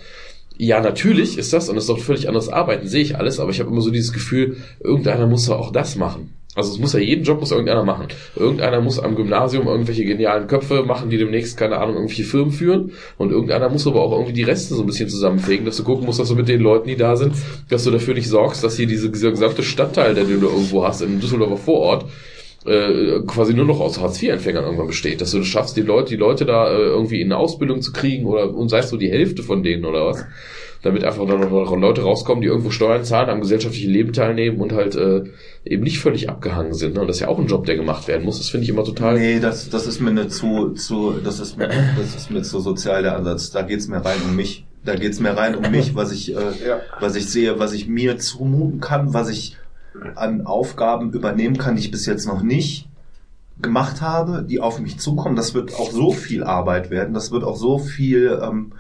Ja, 0.58 0.82
natürlich 0.82 1.38
ist 1.38 1.54
das 1.54 1.70
und 1.70 1.78
es 1.78 1.84
ist 1.84 1.90
doch 1.90 2.00
völlig 2.00 2.28
anderes 2.28 2.50
Arbeiten, 2.50 2.88
sehe 2.88 3.02
ich 3.02 3.18
alles, 3.18 3.40
aber 3.40 3.52
ich 3.52 3.60
habe 3.60 3.70
immer 3.70 3.82
so 3.82 3.92
dieses 3.92 4.14
Gefühl, 4.14 4.58
irgendeiner 4.80 5.28
muss 5.28 5.48
ja 5.48 5.56
auch 5.56 5.72
das 5.72 5.96
machen. 5.96 6.34
Also 6.58 6.72
es 6.72 6.80
muss 6.80 6.94
ja 6.94 7.00
jeden 7.00 7.24
Job 7.24 7.40
muss 7.40 7.52
irgendeiner 7.52 7.84
machen. 7.84 8.08
Irgendeiner 8.36 8.82
muss 8.82 8.98
am 8.98 9.16
Gymnasium 9.16 9.68
irgendwelche 9.68 10.04
genialen 10.06 10.48
Köpfe 10.48 10.82
machen, 10.82 11.12
die 11.12 11.20
demnächst, 11.20 11.56
keine 11.56 11.78
Ahnung, 11.78 11.94
irgendwelche 11.94 12.24
Firmen 12.24 12.52
führen. 12.52 12.94
Und 13.20 13.32
irgendeiner 13.32 13.70
muss 13.70 13.86
aber 13.86 14.02
auch 14.02 14.12
irgendwie 14.12 14.34
die 14.34 14.42
Reste 14.42 14.74
so 14.74 14.82
ein 14.82 14.88
bisschen 14.88 15.08
zusammenfegen, 15.08 15.68
dass 15.68 15.78
du 15.78 15.84
gucken 15.84 16.08
musst, 16.08 16.20
dass 16.20 16.30
du 16.30 16.36
mit 16.36 16.48
den 16.48 16.62
Leuten, 16.62 16.88
die 16.88 16.96
da 16.96 17.16
sind, 17.16 17.36
dass 17.70 17.84
du 17.84 17.92
dafür 17.92 18.16
nicht 18.16 18.28
sorgst, 18.28 18.64
dass 18.64 18.76
hier 18.76 18.88
diese, 18.88 19.12
dieser 19.12 19.30
gesamte 19.30 19.62
Stadtteil, 19.62 20.16
der 20.16 20.24
den 20.24 20.42
du 20.42 20.48
irgendwo 20.48 20.84
hast, 20.84 21.02
im 21.02 21.20
Düsseldorfer 21.20 21.58
Vorort, 21.58 22.06
äh, 22.68 23.22
quasi 23.26 23.54
nur 23.54 23.66
noch 23.66 23.80
aus 23.80 24.00
Hartz-IV-Empfängern 24.00 24.64
irgendwann 24.64 24.88
besteht. 24.88 25.22
Dass 25.22 25.32
du 25.32 25.40
es 25.40 25.48
schaffst, 25.48 25.78
die 25.78 25.82
Leute, 25.82 26.10
die 26.10 26.16
Leute 26.18 26.46
da 26.46 26.70
äh, 26.70 26.78
irgendwie 26.78 27.22
in 27.22 27.28
eine 27.32 27.38
Ausbildung 27.38 27.82
zu 27.82 27.92
kriegen 27.94 28.26
oder 28.26 28.54
und 28.54 28.70
sei 28.70 28.80
es 28.80 28.90
so 28.90 28.98
die 28.98 29.10
Hälfte 29.10 29.44
von 29.44 29.64
denen 29.64 29.86
oder 29.86 30.06
was. 30.06 30.26
Damit 30.84 31.04
einfach 31.04 31.26
dann 31.28 31.40
noch 31.40 31.76
Leute 31.76 32.04
rauskommen, 32.04 32.42
die 32.42 32.48
irgendwo 32.48 32.70
Steuern 32.70 33.04
zahlen, 33.04 33.30
am 33.30 33.42
gesellschaftlichen 33.42 33.92
Leben 33.92 34.14
teilnehmen 34.14 34.62
und 34.62 34.74
halt 34.74 34.96
äh, 34.96 35.24
eben 35.66 35.84
nicht 35.84 36.00
völlig 36.00 36.30
abgehangen 36.30 36.76
sind. 36.76 36.94
Ne? 36.94 37.02
Und 37.02 37.08
das 37.08 37.18
ist 37.18 37.22
ja 37.22 37.30
auch 37.30 37.40
ein 37.40 37.48
Job, 37.48 37.66
der 37.66 37.76
gemacht 37.76 38.08
werden 38.08 38.24
muss. 38.24 38.38
Das 38.38 38.50
finde 38.50 38.66
ich 38.66 38.70
immer 38.70 38.84
total. 38.84 39.18
Nee, 39.18 39.40
das, 39.40 39.70
das 39.70 39.88
ist 39.88 40.00
mir 40.02 40.12
nicht 40.12 40.32
zu, 40.32 40.70
zu, 40.76 41.16
das 41.24 41.40
ist 41.40 41.58
mir, 41.58 41.68
das 41.98 42.16
ist 42.16 42.30
mir 42.30 42.44
zu 42.44 42.60
sozial 42.60 43.02
der 43.02 43.16
Ansatz. 43.16 43.50
Da 43.50 43.64
geht's 43.64 43.88
mir 43.88 43.98
rein 43.98 44.20
um 44.24 44.36
mich. 44.36 44.66
Da 44.86 44.96
geht's 44.96 45.20
mir 45.20 45.32
rein 45.36 45.56
um 45.56 45.70
mich, 45.72 45.96
was 45.96 46.12
ich, 46.12 46.34
äh, 46.36 46.40
Ja. 46.66 46.80
was 47.00 47.16
ich 47.16 47.28
sehe, 47.28 47.60
was 47.60 47.74
ich 47.74 47.88
mir 47.88 48.20
zumuten 48.20 48.80
kann, 48.80 49.14
was 49.14 49.30
ich 49.30 49.58
an 50.16 50.46
Aufgaben 50.46 51.12
übernehmen 51.12 51.58
kann, 51.58 51.76
die 51.76 51.82
ich 51.82 51.92
bis 51.92 52.06
jetzt 52.06 52.28
noch 52.28 52.42
nicht 52.42 52.88
gemacht 53.62 54.02
habe, 54.02 54.44
die 54.44 54.60
auf 54.60 54.80
mich 54.80 55.00
zukommen. 55.00 55.36
Das 55.36 55.54
wird 55.54 55.74
auch 55.76 55.92
so 55.92 56.12
viel 56.12 56.44
Arbeit 56.44 56.90
werden. 56.90 57.14
Das 57.14 57.32
wird 57.32 57.44
auch 57.44 57.56
so 57.56 57.80
viel 57.80 58.40
ähm, 58.42 58.74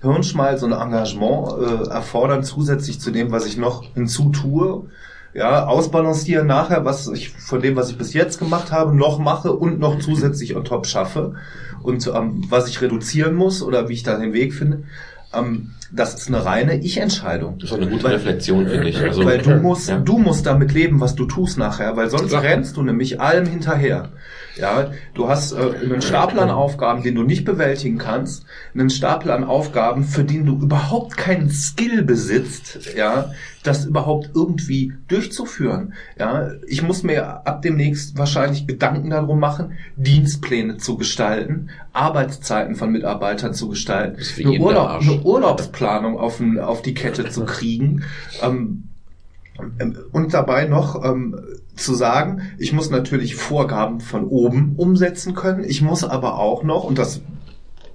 Hirnschmalz 0.00 0.62
und 0.62 0.72
Engagement 0.72 1.48
äh, 1.58 1.88
erfordern, 1.90 2.44
zusätzlich 2.44 3.00
zu 3.00 3.10
dem, 3.10 3.32
was 3.32 3.46
ich 3.46 3.56
noch 3.56 3.84
hinzutue. 3.94 4.86
Ja, 5.32 5.66
ausbalancieren 5.66 6.46
nachher, 6.46 6.84
was 6.84 7.08
ich 7.08 7.30
von 7.30 7.60
dem, 7.60 7.74
was 7.74 7.90
ich 7.90 7.98
bis 7.98 8.12
jetzt 8.12 8.38
gemacht 8.38 8.70
habe, 8.70 8.94
noch 8.94 9.18
mache 9.18 9.52
und 9.52 9.80
noch 9.80 9.98
zusätzlich 9.98 10.54
on 10.54 10.64
top 10.64 10.86
schaffe. 10.86 11.34
Und 11.82 12.06
ähm, 12.06 12.44
was 12.48 12.68
ich 12.68 12.80
reduzieren 12.80 13.34
muss 13.34 13.60
oder 13.62 13.88
wie 13.88 13.94
ich 13.94 14.04
da 14.04 14.16
den 14.16 14.32
Weg 14.32 14.54
finde, 14.54 14.84
ähm, 15.32 15.72
das 15.94 16.14
ist 16.14 16.28
eine 16.28 16.44
reine 16.44 16.76
Ich-Entscheidung. 16.76 17.58
Das 17.58 17.70
ist 17.70 17.76
auch 17.76 17.80
eine 17.80 17.90
gute 17.90 18.10
Reflexion, 18.10 18.66
finde 18.66 18.88
ich. 18.88 19.00
Also, 19.00 19.24
weil 19.24 19.38
du 19.38 19.56
musst, 19.56 19.88
ja. 19.88 19.98
du 19.98 20.18
musst 20.18 20.46
damit 20.46 20.72
leben, 20.72 21.00
was 21.00 21.14
du 21.14 21.24
tust 21.26 21.56
nachher, 21.56 21.96
weil 21.96 22.10
sonst 22.10 22.32
rennst 22.32 22.76
du 22.76 22.82
nämlich 22.82 23.20
allem 23.20 23.46
hinterher. 23.46 24.10
Ja, 24.56 24.92
du 25.14 25.28
hast 25.28 25.52
äh, 25.52 25.56
einen 25.82 26.00
Stapel 26.00 26.38
an 26.38 26.50
Aufgaben, 26.50 27.02
den 27.02 27.16
du 27.16 27.22
nicht 27.22 27.44
bewältigen 27.44 27.98
kannst, 27.98 28.44
einen 28.72 28.90
Stapel 28.90 29.30
an 29.30 29.44
Aufgaben, 29.44 30.04
für 30.04 30.24
den 30.24 30.46
du 30.46 30.54
überhaupt 30.54 31.16
keinen 31.16 31.50
Skill 31.50 32.02
besitzt, 32.02 32.94
ja, 32.96 33.32
das 33.64 33.84
überhaupt 33.84 34.30
irgendwie 34.34 34.92
durchzuführen. 35.08 35.94
Ja, 36.18 36.50
ich 36.68 36.82
muss 36.82 37.02
mir 37.02 37.46
ab 37.46 37.62
demnächst 37.62 38.16
wahrscheinlich 38.16 38.66
Gedanken 38.66 39.10
darum 39.10 39.40
machen, 39.40 39.72
Dienstpläne 39.96 40.76
zu 40.76 40.96
gestalten, 40.96 41.70
Arbeitszeiten 41.92 42.76
von 42.76 42.92
Mitarbeitern 42.92 43.54
zu 43.54 43.68
gestalten, 43.68 44.20
eine, 44.38 44.58
Urlaub, 44.58 45.00
eine 45.00 45.20
Urlaubsplanung 45.22 46.18
auf, 46.18 46.40
auf 46.60 46.82
die 46.82 46.94
Kette 46.94 47.28
zu 47.28 47.44
kriegen. 47.44 48.04
Ähm, 48.42 48.84
ähm, 49.78 49.96
und 50.12 50.34
dabei 50.34 50.66
noch 50.66 51.04
ähm, 51.04 51.38
zu 51.76 51.94
sagen, 51.94 52.42
ich 52.58 52.72
muss 52.72 52.90
natürlich 52.90 53.34
Vorgaben 53.34 54.00
von 54.00 54.24
oben 54.24 54.74
umsetzen 54.76 55.34
können. 55.34 55.64
Ich 55.64 55.82
muss 55.82 56.04
aber 56.04 56.38
auch 56.38 56.62
noch, 56.62 56.84
und 56.84 56.98
das 56.98 57.20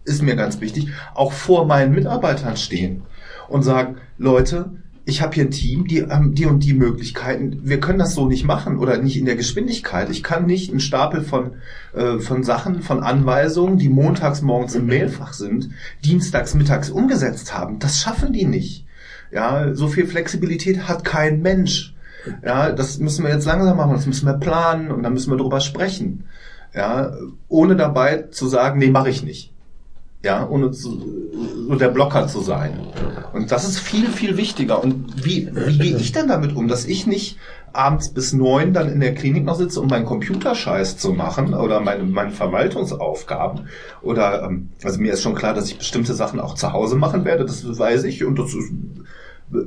ist 0.04 0.22
mir 0.22 0.36
ganz 0.36 0.60
wichtig, 0.62 0.90
auch 1.14 1.32
vor 1.32 1.66
meinen 1.66 1.94
Mitarbeitern 1.94 2.58
stehen 2.58 3.04
und 3.48 3.64
sagen, 3.64 3.98
Leute, 4.18 4.72
ich 5.06 5.22
habe 5.22 5.34
hier 5.34 5.46
ein 5.46 5.52
Team, 5.52 5.88
die 5.88 6.04
haben 6.04 6.36
die 6.36 6.46
und 6.46 6.64
die 6.64 6.74
Möglichkeiten. 6.74 7.62
Wir 7.64 7.80
können 7.80 8.00
das 8.00 8.14
so 8.14 8.28
nicht 8.28 8.46
machen 8.46 8.78
oder 8.78 8.98
nicht 8.98 9.18
in 9.18 9.26
der 9.26 9.36
Geschwindigkeit. 9.36 10.10
Ich 10.10 10.24
kann 10.24 10.46
nicht 10.46 10.70
einen 10.70 10.80
Stapel 10.80 11.22
von, 11.22 11.54
äh, 11.94 12.20
von 12.20 12.44
Sachen, 12.44 12.82
von 12.82 13.02
Anweisungen, 13.02 13.78
die 13.78 13.90
montags 13.90 14.42
morgens 14.42 14.76
im 14.76 14.86
Mailfach 14.86 15.34
sind, 15.34 15.70
dienstags 16.06 16.54
mittags 16.54 16.90
umgesetzt 16.90 17.58
haben. 17.58 17.80
Das 17.80 18.00
schaffen 18.00 18.34
die 18.34 18.46
nicht. 18.46 18.86
Ja, 19.32 19.74
so 19.74 19.88
viel 19.88 20.06
Flexibilität 20.06 20.88
hat 20.88 21.04
kein 21.04 21.42
Mensch. 21.42 21.96
Ja, 22.44 22.72
das 22.72 23.00
müssen 23.00 23.26
wir 23.26 23.32
jetzt 23.32 23.46
langsam 23.46 23.78
machen, 23.78 23.94
das 23.94 24.06
müssen 24.06 24.26
wir 24.26 24.34
planen 24.34 24.92
und 24.92 25.04
dann 25.04 25.14
müssen 25.14 25.32
wir 25.32 25.38
drüber 25.38 25.60
sprechen. 25.60 26.26
Ja, 26.74 27.14
ohne 27.48 27.76
dabei 27.76 28.26
zu 28.32 28.48
sagen, 28.48 28.80
nee, 28.80 28.90
mache 28.90 29.10
ich 29.10 29.24
nicht. 29.24 29.52
Ja, 30.24 30.48
ohne 30.48 30.72
zu, 30.72 31.02
so 31.68 31.76
der 31.76 31.88
Blocker 31.88 32.28
zu 32.28 32.42
sein. 32.42 32.78
Und 33.32 33.52
das 33.52 33.66
ist 33.68 33.80
viel, 33.80 34.08
viel 34.08 34.36
wichtiger. 34.36 34.84
Und 34.84 35.26
wie, 35.26 35.50
wie 35.54 35.78
gehe 35.78 35.98
ich 35.98 36.12
denn 36.12 36.28
damit 36.28 36.56
um, 36.56 36.68
dass 36.68 36.86
ich 36.86 37.08
nicht 37.08 37.38
abends 37.72 38.10
bis 38.10 38.34
neun 38.34 38.74
dann 38.74 38.90
in 38.90 39.00
der 39.00 39.14
Klinik 39.14 39.46
noch 39.46 39.56
sitze, 39.56 39.80
um 39.80 39.88
meinen 39.88 40.06
Computerscheiß 40.06 40.98
zu 40.98 41.14
machen 41.14 41.54
oder 41.54 41.80
meine, 41.80 42.04
meine 42.04 42.32
Verwaltungsaufgaben? 42.32 43.70
Oder, 44.02 44.44
ähm, 44.44 44.72
also 44.84 45.00
mir 45.00 45.14
ist 45.14 45.22
schon 45.22 45.36
klar, 45.36 45.54
dass 45.54 45.68
ich 45.68 45.78
bestimmte 45.78 46.14
Sachen 46.14 46.42
auch 46.42 46.56
zu 46.56 46.74
Hause 46.74 46.98
machen 46.98 47.24
werde, 47.24 47.46
das 47.46 47.64
weiß 47.80 48.04
ich. 48.04 48.26
Und 48.26 48.38
das 48.38 48.54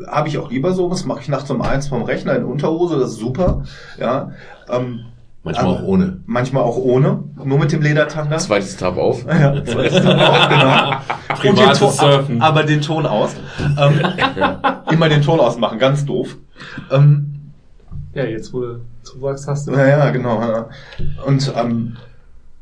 habe 0.07 0.29
ich 0.29 0.39
auch 0.39 0.51
lieber 0.51 0.73
so, 0.73 0.89
das 0.89 1.05
mache 1.05 1.21
ich 1.21 1.29
nachts 1.29 1.51
um 1.51 1.61
eins 1.63 1.89
vom 1.89 2.03
Rechner 2.03 2.37
in 2.37 2.45
Unterhose, 2.45 2.99
das 2.99 3.13
ist 3.13 3.19
super. 3.19 3.63
Ja, 3.99 4.31
ähm, 4.69 5.01
Manchmal 5.45 5.67
auch 5.67 5.83
ohne. 5.83 6.21
manchmal 6.27 6.63
auch 6.63 6.77
ohne, 6.77 7.25
nur 7.45 7.59
mit 7.59 7.73
dem 7.73 7.83
Ledertanga. 7.83 8.39
Zweites 8.39 8.77
Tab 8.77 8.97
auf. 8.97 9.25
Ja, 9.27 9.51
das 9.59 9.75
weiß 9.77 9.93
ich 9.93 10.07
auch, 10.07 10.49
genau. 10.49 10.91
Und 11.33 11.45
den 11.45 11.55
Privates 11.57 11.79
Ton, 11.81 11.91
Surfen. 11.91 12.43
aber 12.43 12.63
den 12.63 12.81
Ton 12.81 13.07
aus. 13.07 13.31
Ähm, 13.77 14.01
Immer 14.93 15.09
den 15.09 15.23
Ton 15.23 15.41
ausmachen, 15.41 15.79
ganz 15.81 16.05
doof. 16.05 16.37
Ähm, 16.93 17.41
Ja, 18.15 18.23
jetzt 18.25 18.53
wo 18.53 18.61
du 18.61 18.81
zuwachs 19.03 19.49
hast. 19.49 19.67
Ja, 19.67 19.85
ja, 19.85 20.11
genau. 20.11 20.41
Ja. 20.41 20.67
Und 21.27 21.53
ähm, 21.57 21.97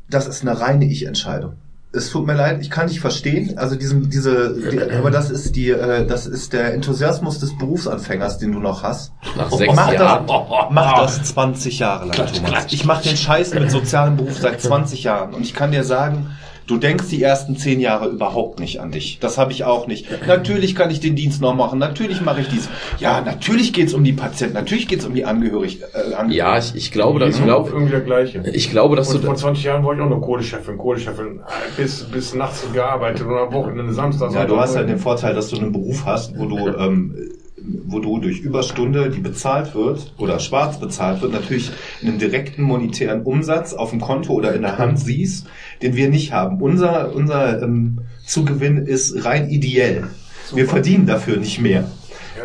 das 0.09 0.27
ist 0.27 0.41
eine 0.41 0.59
reine 0.59 0.85
Ich-Entscheidung. 0.85 1.53
Es 1.93 2.09
tut 2.09 2.25
mir 2.25 2.35
leid, 2.35 2.59
ich 2.61 2.69
kann 2.69 2.87
nicht 2.87 3.01
verstehen. 3.01 3.57
Also 3.57 3.75
diesen, 3.75 4.09
diese, 4.09 4.55
die, 4.71 4.81
aber 4.81 5.11
das 5.11 5.29
ist 5.29 5.57
die, 5.57 5.71
äh, 5.71 6.05
das 6.05 6.25
ist 6.25 6.53
der 6.53 6.73
Enthusiasmus 6.73 7.39
des 7.39 7.57
Berufsanfängers, 7.57 8.37
den 8.37 8.53
du 8.53 8.59
noch 8.59 8.81
hast. 8.83 9.11
Nach 9.35 9.51
sechs 9.51 9.75
mach 9.75 9.91
Jahren. 9.91 10.25
Das, 10.25 10.37
mach 10.69 10.99
das 10.99 11.23
20 11.23 11.79
Jahre 11.79 12.05
lang, 12.05 12.33
Thomas. 12.33 12.65
Ich 12.69 12.85
mache 12.85 13.03
den 13.03 13.17
Scheiß 13.17 13.53
mit 13.55 13.69
sozialem 13.71 14.15
Beruf 14.15 14.37
seit 14.37 14.61
20 14.61 15.03
Jahren 15.03 15.33
und 15.33 15.41
ich 15.41 15.53
kann 15.53 15.71
dir 15.71 15.83
sagen, 15.83 16.27
du 16.67 16.77
denkst 16.77 17.05
die 17.09 17.21
ersten 17.21 17.57
10 17.57 17.79
Jahre 17.79 18.07
überhaupt 18.07 18.59
nicht 18.59 18.79
an 18.79 18.91
dich. 18.91 19.17
Das 19.19 19.37
habe 19.37 19.51
ich 19.51 19.63
auch 19.63 19.87
nicht. 19.87 20.07
Natürlich 20.27 20.75
kann 20.75 20.89
ich 20.89 20.99
den 20.99 21.15
Dienst 21.15 21.41
noch 21.41 21.55
machen, 21.55 21.79
natürlich 21.79 22.21
mache 22.21 22.41
ich 22.41 22.47
dies. 22.47 22.69
Ja, 22.99 23.21
natürlich 23.21 23.73
geht's 23.73 23.93
um 23.93 24.03
die 24.03 24.13
Patienten, 24.13 24.55
natürlich 24.55 24.87
geht's 24.87 25.05
um 25.05 25.13
die 25.13 25.25
Angehörig, 25.25 25.81
äh, 25.81 26.13
Angehörigen. 26.13 26.31
Ja, 26.31 26.57
ich, 26.57 26.75
ich 26.75 26.91
glaube, 26.91 27.19
dass, 27.19 27.35
ich 27.35 27.41
Beruf 27.41 27.47
glaube, 27.47 27.69
irgendwie 27.71 27.91
der 27.91 28.01
gleiche. 28.01 28.43
ich 28.53 28.69
glaube, 28.69 28.95
dass 28.95 29.13
Und 29.13 29.21
du, 29.21 29.27
vor 29.27 29.35
20 29.35 29.63
Jahren 29.63 29.83
war 29.85 29.93
ich 29.93 30.01
auch 30.01 30.09
noch 30.09 30.21
Kohlechefin, 30.21 30.77
Kohlechefin, 30.77 31.39
äh, 31.39 31.81
bis, 31.81 32.03
bis 32.03 32.33
nachts 32.35 32.65
gearbeitet 32.73 33.25
und 33.25 33.37
am 33.37 33.51
Wochenende 33.53 33.93
Samstags. 33.93 34.33
Ja, 34.33 34.45
du 34.45 34.57
hast 34.57 34.75
halt 34.75 34.89
den 34.89 34.99
Vorteil, 34.99 35.33
dass 35.33 35.49
du 35.49 35.57
einen 35.57 35.71
Beruf 35.71 36.05
hast, 36.05 36.37
wo 36.37 36.45
du, 36.45 36.57
ähm, 36.77 37.15
wo 37.63 37.99
du 37.99 38.19
durch 38.19 38.39
Überstunde, 38.39 39.09
die 39.09 39.19
bezahlt 39.19 39.75
wird 39.75 40.13
oder 40.17 40.39
schwarz 40.39 40.79
bezahlt 40.79 41.21
wird, 41.21 41.33
natürlich 41.33 41.71
einen 42.01 42.17
direkten 42.17 42.63
monetären 42.63 43.21
Umsatz 43.23 43.73
auf 43.73 43.91
dem 43.91 44.01
Konto 44.01 44.33
oder 44.33 44.53
in 44.53 44.61
der 44.61 44.77
Hand 44.77 44.99
siehst, 44.99 45.47
den 45.81 45.95
wir 45.95 46.09
nicht 46.09 46.31
haben. 46.31 46.61
Unser, 46.61 47.13
unser 47.13 47.61
ähm, 47.61 48.01
Zugewinn 48.25 48.77
ist 48.77 49.25
rein 49.25 49.49
ideell. 49.49 50.07
Wir 50.53 50.67
verdienen 50.67 51.05
dafür 51.05 51.37
nicht 51.37 51.61
mehr. 51.61 51.85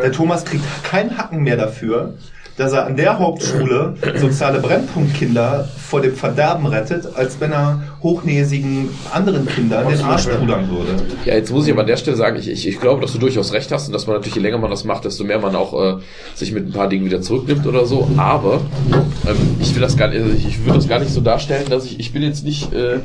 Der 0.02 0.12
Thomas 0.12 0.44
kriegt 0.44 0.64
keinen 0.84 1.16
Hacken 1.16 1.42
mehr 1.42 1.56
dafür, 1.56 2.14
dass 2.56 2.72
er 2.72 2.86
an 2.86 2.96
der 2.96 3.18
Hauptschule 3.18 3.94
soziale 4.16 4.60
Brennpunktkinder 4.60 5.68
vor 5.76 6.00
dem 6.00 6.14
Verderben 6.14 6.66
rettet, 6.66 7.06
als 7.14 7.38
wenn 7.40 7.52
er 7.52 7.82
hochnäsigen 8.02 8.88
anderen 9.12 9.46
Kindern 9.46 9.88
den 9.88 10.00
Arsch 10.00 10.26
pudern 10.26 10.68
würde. 10.70 11.02
Ja, 11.24 11.34
jetzt 11.34 11.52
muss 11.52 11.66
ich 11.66 11.72
aber 11.72 11.82
an 11.82 11.86
der 11.86 11.96
Stelle 11.96 12.16
sagen, 12.16 12.36
ich, 12.38 12.48
ich, 12.48 12.66
ich 12.66 12.80
glaube, 12.80 13.02
dass 13.02 13.12
du 13.12 13.18
durchaus 13.18 13.52
recht 13.52 13.70
hast 13.72 13.86
und 13.86 13.92
dass 13.92 14.06
man 14.06 14.16
natürlich, 14.16 14.36
je 14.36 14.42
länger 14.42 14.58
man 14.58 14.70
das 14.70 14.84
macht, 14.84 15.04
desto 15.04 15.24
mehr 15.24 15.38
man 15.38 15.54
auch 15.54 15.98
äh, 15.98 16.00
sich 16.34 16.52
mit 16.52 16.66
ein 16.66 16.72
paar 16.72 16.88
Dingen 16.88 17.04
wieder 17.04 17.20
zurücknimmt 17.20 17.66
oder 17.66 17.84
so. 17.84 18.08
Aber 18.16 18.60
ähm, 19.28 19.36
ich 19.60 19.74
will 19.74 19.82
das 19.82 19.96
gar 19.96 20.08
nicht, 20.08 20.22
also 20.22 20.34
ich, 20.34 20.46
ich 20.46 20.64
würde 20.64 20.78
das 20.78 20.88
gar 20.88 20.98
nicht 20.98 21.12
so 21.12 21.20
darstellen, 21.20 21.66
dass 21.68 21.84
ich, 21.84 22.00
ich 22.00 22.12
bin 22.12 22.22
jetzt 22.22 22.44
nicht 22.44 22.72
äh, 22.72 23.00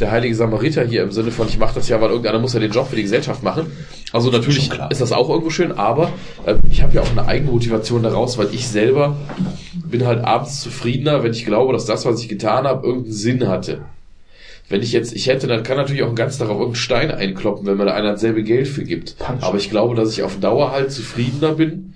der 0.00 0.10
heilige 0.10 0.34
Samariter 0.34 0.84
hier 0.84 1.02
im 1.02 1.10
Sinne 1.10 1.30
von, 1.30 1.48
ich 1.48 1.58
mache 1.58 1.74
das 1.74 1.88
ja, 1.88 2.00
weil 2.00 2.10
irgendeiner 2.10 2.38
muss 2.38 2.54
ja 2.54 2.60
den 2.60 2.70
Job 2.70 2.88
für 2.88 2.96
die 2.96 3.02
Gesellschaft 3.02 3.42
machen. 3.42 3.66
Also 4.12 4.30
natürlich 4.30 4.70
ist 4.90 5.00
das 5.00 5.12
auch 5.12 5.28
irgendwo 5.28 5.50
schön, 5.50 5.72
aber 5.72 6.12
äh, 6.44 6.54
ich 6.70 6.82
habe 6.82 6.94
ja 6.94 7.02
auch 7.02 7.10
eine 7.10 7.26
eigene 7.26 7.50
Motivation 7.50 8.02
daraus, 8.02 8.38
weil 8.38 8.48
ich 8.52 8.68
selber 8.68 9.16
bin 9.74 10.06
halt 10.06 10.24
abends 10.24 10.60
zufriedener, 10.62 11.22
wenn 11.22 11.32
ich 11.32 11.44
glaube, 11.44 11.72
dass 11.72 11.86
das, 11.86 12.04
was 12.04 12.20
ich 12.20 12.28
getan 12.28 12.66
habe, 12.66 12.86
irgendeinen 12.86 13.14
Sinn 13.14 13.48
hatte. 13.48 13.82
Wenn 14.68 14.82
ich 14.82 14.92
jetzt, 14.92 15.14
ich 15.14 15.28
hätte, 15.28 15.46
dann 15.46 15.62
kann 15.62 15.76
natürlich 15.76 16.02
auch 16.02 16.08
ein 16.08 16.16
ganz 16.16 16.38
darauf 16.38 16.56
irgendeinen 16.58 16.74
Stein 16.74 17.10
einkloppen, 17.12 17.66
wenn 17.66 17.76
mir 17.76 17.84
da 17.84 17.94
einer 17.94 18.12
dasselbe 18.12 18.42
Geld 18.42 18.66
für 18.66 18.82
gibt. 18.82 19.14
Aber 19.40 19.58
ich 19.58 19.70
glaube, 19.70 19.94
dass 19.94 20.12
ich 20.12 20.24
auf 20.24 20.40
Dauer 20.40 20.72
halt 20.72 20.90
zufriedener 20.90 21.52
bin, 21.52 21.94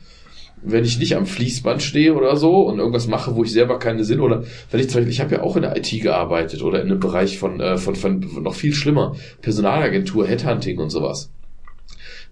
wenn 0.62 0.84
ich 0.84 0.98
nicht 0.98 1.16
am 1.16 1.26
Fließband 1.26 1.82
stehe 1.82 2.14
oder 2.14 2.36
so 2.36 2.62
und 2.62 2.78
irgendwas 2.78 3.06
mache, 3.06 3.34
wo 3.34 3.44
ich 3.44 3.52
selber 3.52 3.78
keine 3.78 4.04
Sinn 4.04 4.20
oder 4.20 4.44
wenn 4.70 4.80
ich 4.80 4.88
zum 4.88 4.98
Beispiel, 4.98 5.12
ich 5.12 5.20
habe 5.20 5.36
ja 5.36 5.42
auch 5.42 5.56
in 5.56 5.62
der 5.62 5.76
IT 5.76 5.90
gearbeitet 6.02 6.62
oder 6.62 6.80
in 6.80 6.90
einem 6.90 7.00
Bereich 7.00 7.38
von, 7.38 7.60
äh, 7.60 7.78
von, 7.78 7.94
von 7.94 8.20
noch 8.42 8.54
viel 8.54 8.74
schlimmer, 8.74 9.16
Personalagentur, 9.40 10.26
Headhunting 10.26 10.78
und 10.78 10.90
sowas. 10.90 11.30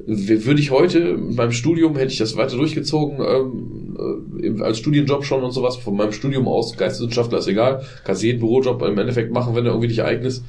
Würde 0.07 0.61
ich 0.61 0.71
heute 0.71 1.17
mit 1.17 1.37
meinem 1.37 1.53
Studium, 1.53 1.97
hätte 1.97 2.13
ich 2.13 2.19
das 2.19 2.37
weiter 2.37 2.57
durchgezogen, 2.57 3.19
ähm, 3.21 4.59
äh, 4.59 4.63
als 4.63 4.79
Studienjob 4.79 5.25
schon 5.25 5.43
und 5.43 5.51
sowas, 5.51 5.77
von 5.77 5.97
meinem 5.97 6.13
Studium 6.13 6.47
aus, 6.47 6.77
Geisteswissenschaftler 6.77 7.39
ist 7.39 7.49
egal, 7.49 7.85
kannst 8.05 8.23
jeden 8.23 8.39
Bürojob 8.39 8.81
im 8.83 8.99
Endeffekt 8.99 9.33
machen, 9.33 9.57
wenn 9.57 9.65
er 9.65 9.73
irgendwie 9.73 9.89
nicht 9.89 10.03
eigen 10.03 10.25
ist. 10.25 10.45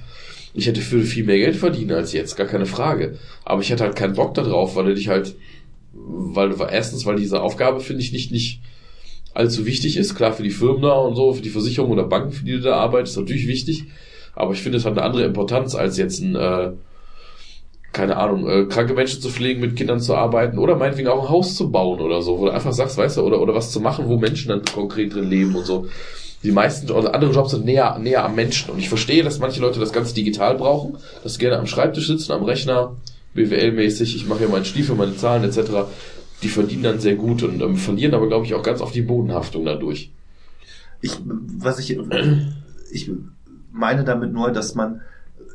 Ich 0.54 0.68
hätte 0.68 0.82
viel 0.82 1.24
mehr 1.24 1.38
Geld 1.38 1.56
verdienen 1.56 1.92
als 1.92 2.12
jetzt, 2.12 2.36
gar 2.36 2.48
keine 2.48 2.66
Frage. 2.66 3.18
Aber 3.46 3.62
ich 3.62 3.72
hatte 3.72 3.84
halt 3.84 3.96
keinen 3.96 4.16
Bock 4.16 4.34
darauf, 4.34 4.76
weil 4.76 4.98
ich 4.98 5.08
halt, 5.08 5.36
weil, 5.94 6.56
erstens, 6.72 7.06
weil 7.06 7.16
diese 7.16 7.42
Aufgabe, 7.42 7.80
finde 7.80 8.02
ich, 8.02 8.12
nicht, 8.12 8.32
nicht 8.32 8.62
allzu 9.34 9.66
wichtig 9.66 9.98
ist. 9.98 10.16
Klar, 10.16 10.34
für 10.34 10.44
die 10.44 10.50
Firmen 10.50 10.82
da 10.82 10.94
und 10.94 11.16
so, 11.16 11.34
für 11.34 11.42
die 11.42 11.50
Versicherung 11.50 11.92
oder 11.92 12.04
Banken, 12.04 12.32
für 12.32 12.46
die 12.46 12.54
du 12.54 12.62
da 12.62 12.76
arbeitest, 12.76 13.18
natürlich 13.18 13.48
wichtig. 13.48 13.86
Aber 14.36 14.54
ich 14.54 14.62
finde, 14.62 14.78
es 14.78 14.86
hat 14.86 14.94
eine 14.94 15.04
andere 15.04 15.24
Importanz, 15.24 15.76
als 15.76 15.98
jetzt 15.98 16.22
ein, 16.22 16.36
äh, 16.36 16.72
keine 17.92 18.18
Ahnung, 18.18 18.48
äh, 18.48 18.66
kranke 18.66 18.94
Menschen 18.94 19.22
zu 19.22 19.30
pflegen, 19.30 19.62
mit 19.62 19.76
Kindern 19.76 20.00
zu 20.00 20.16
arbeiten 20.16 20.60
oder 20.60 20.76
meinetwegen 20.76 21.10
auch 21.10 21.24
ein 21.24 21.30
Haus 21.30 21.56
zu 21.56 21.72
bauen 21.72 22.00
oder 22.00 22.22
so, 22.22 22.38
wo 22.38 22.46
du 22.46 22.52
einfach 22.52 22.74
sagst, 22.74 22.98
weißt 22.98 23.18
du, 23.18 23.22
oder, 23.22 23.42
oder 23.42 23.56
was 23.56 23.72
zu 23.72 23.80
machen, 23.80 24.08
wo 24.08 24.18
Menschen 24.18 24.50
dann 24.50 24.64
konkret 24.64 25.14
drin 25.14 25.30
leben 25.30 25.56
und 25.56 25.66
so. 25.66 25.88
Die 26.44 26.52
meisten, 26.52 26.90
oder 26.92 27.14
andere 27.14 27.34
Jobs 27.34 27.52
sind 27.52 27.66
näher, 27.66 27.98
näher 28.00 28.24
am 28.24 28.36
Menschen. 28.36 28.72
Und 28.72 28.80
ich 28.80 28.88
verstehe, 28.88 29.24
dass 29.24 29.40
manche 29.40 29.60
Leute 29.60 29.80
das 29.80 29.92
ganz 29.92 30.14
digital 30.14 30.56
brauchen, 30.56 30.98
dass 31.24 31.34
sie 31.34 31.40
gerne 31.40 31.58
am 31.58 31.68
Schreibtisch 31.68 32.08
sitzen, 32.08 32.32
am 32.32 32.44
Rechner, 32.44 32.96
BWL-mäßig, 33.40 34.16
ich 34.16 34.28
mache 34.28 34.40
hier 34.40 34.50
meinen 34.50 34.66
Stiefel, 34.66 34.96
meine 34.96 35.16
Zahlen 35.16 35.44
etc. 35.44 35.90
Die 36.42 36.50
verdienen 36.50 36.84
dann 36.84 37.00
sehr 37.00 37.16
gut 37.16 37.44
und 37.44 37.62
ähm, 37.62 37.78
verlieren 37.78 38.14
aber, 38.14 38.28
glaube 38.28 38.46
ich, 38.46 38.54
auch 38.54 38.64
ganz 38.64 38.82
oft 38.82 38.96
die 38.96 39.02
Bodenhaftung 39.02 39.66
dadurch. 39.66 40.12
Ich, 41.02 41.18
was 41.24 41.80
ich, 41.80 41.98
ich 42.92 43.12
meine 43.72 44.04
damit 44.04 44.34
nur, 44.34 44.52
dass 44.52 44.76
man 44.76 45.02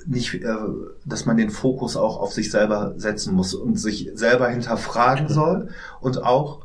nicht, 0.06 0.34
äh, 0.34 0.56
dass 1.04 1.26
man 1.26 1.36
den 1.36 1.50
Fokus 1.50 1.96
auch 1.96 2.18
auf 2.18 2.32
sich 2.32 2.50
selber 2.50 2.94
setzen 2.96 3.34
muss 3.34 3.54
und 3.54 3.78
sich 3.78 4.10
selber 4.14 4.48
hinterfragen 4.48 5.28
soll 5.28 5.68
und 6.00 6.22
auch, 6.22 6.60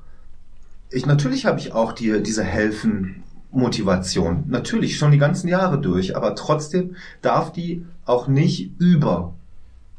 ich, 0.92 1.06
natürlich 1.06 1.46
habe 1.46 1.60
ich 1.60 1.74
auch 1.74 1.94
die, 1.94 2.22
diese 2.24 2.44
Helfen 2.44 3.24
Motivation. 3.52 4.44
Natürlich 4.48 4.98
schon 4.98 5.12
die 5.12 5.18
ganzen 5.18 5.48
Jahre 5.48 5.80
durch, 5.80 6.16
aber 6.16 6.36
trotzdem 6.36 6.96
darf 7.22 7.52
die 7.52 7.86
auch 8.06 8.28
nicht 8.28 8.72
über 8.80 9.34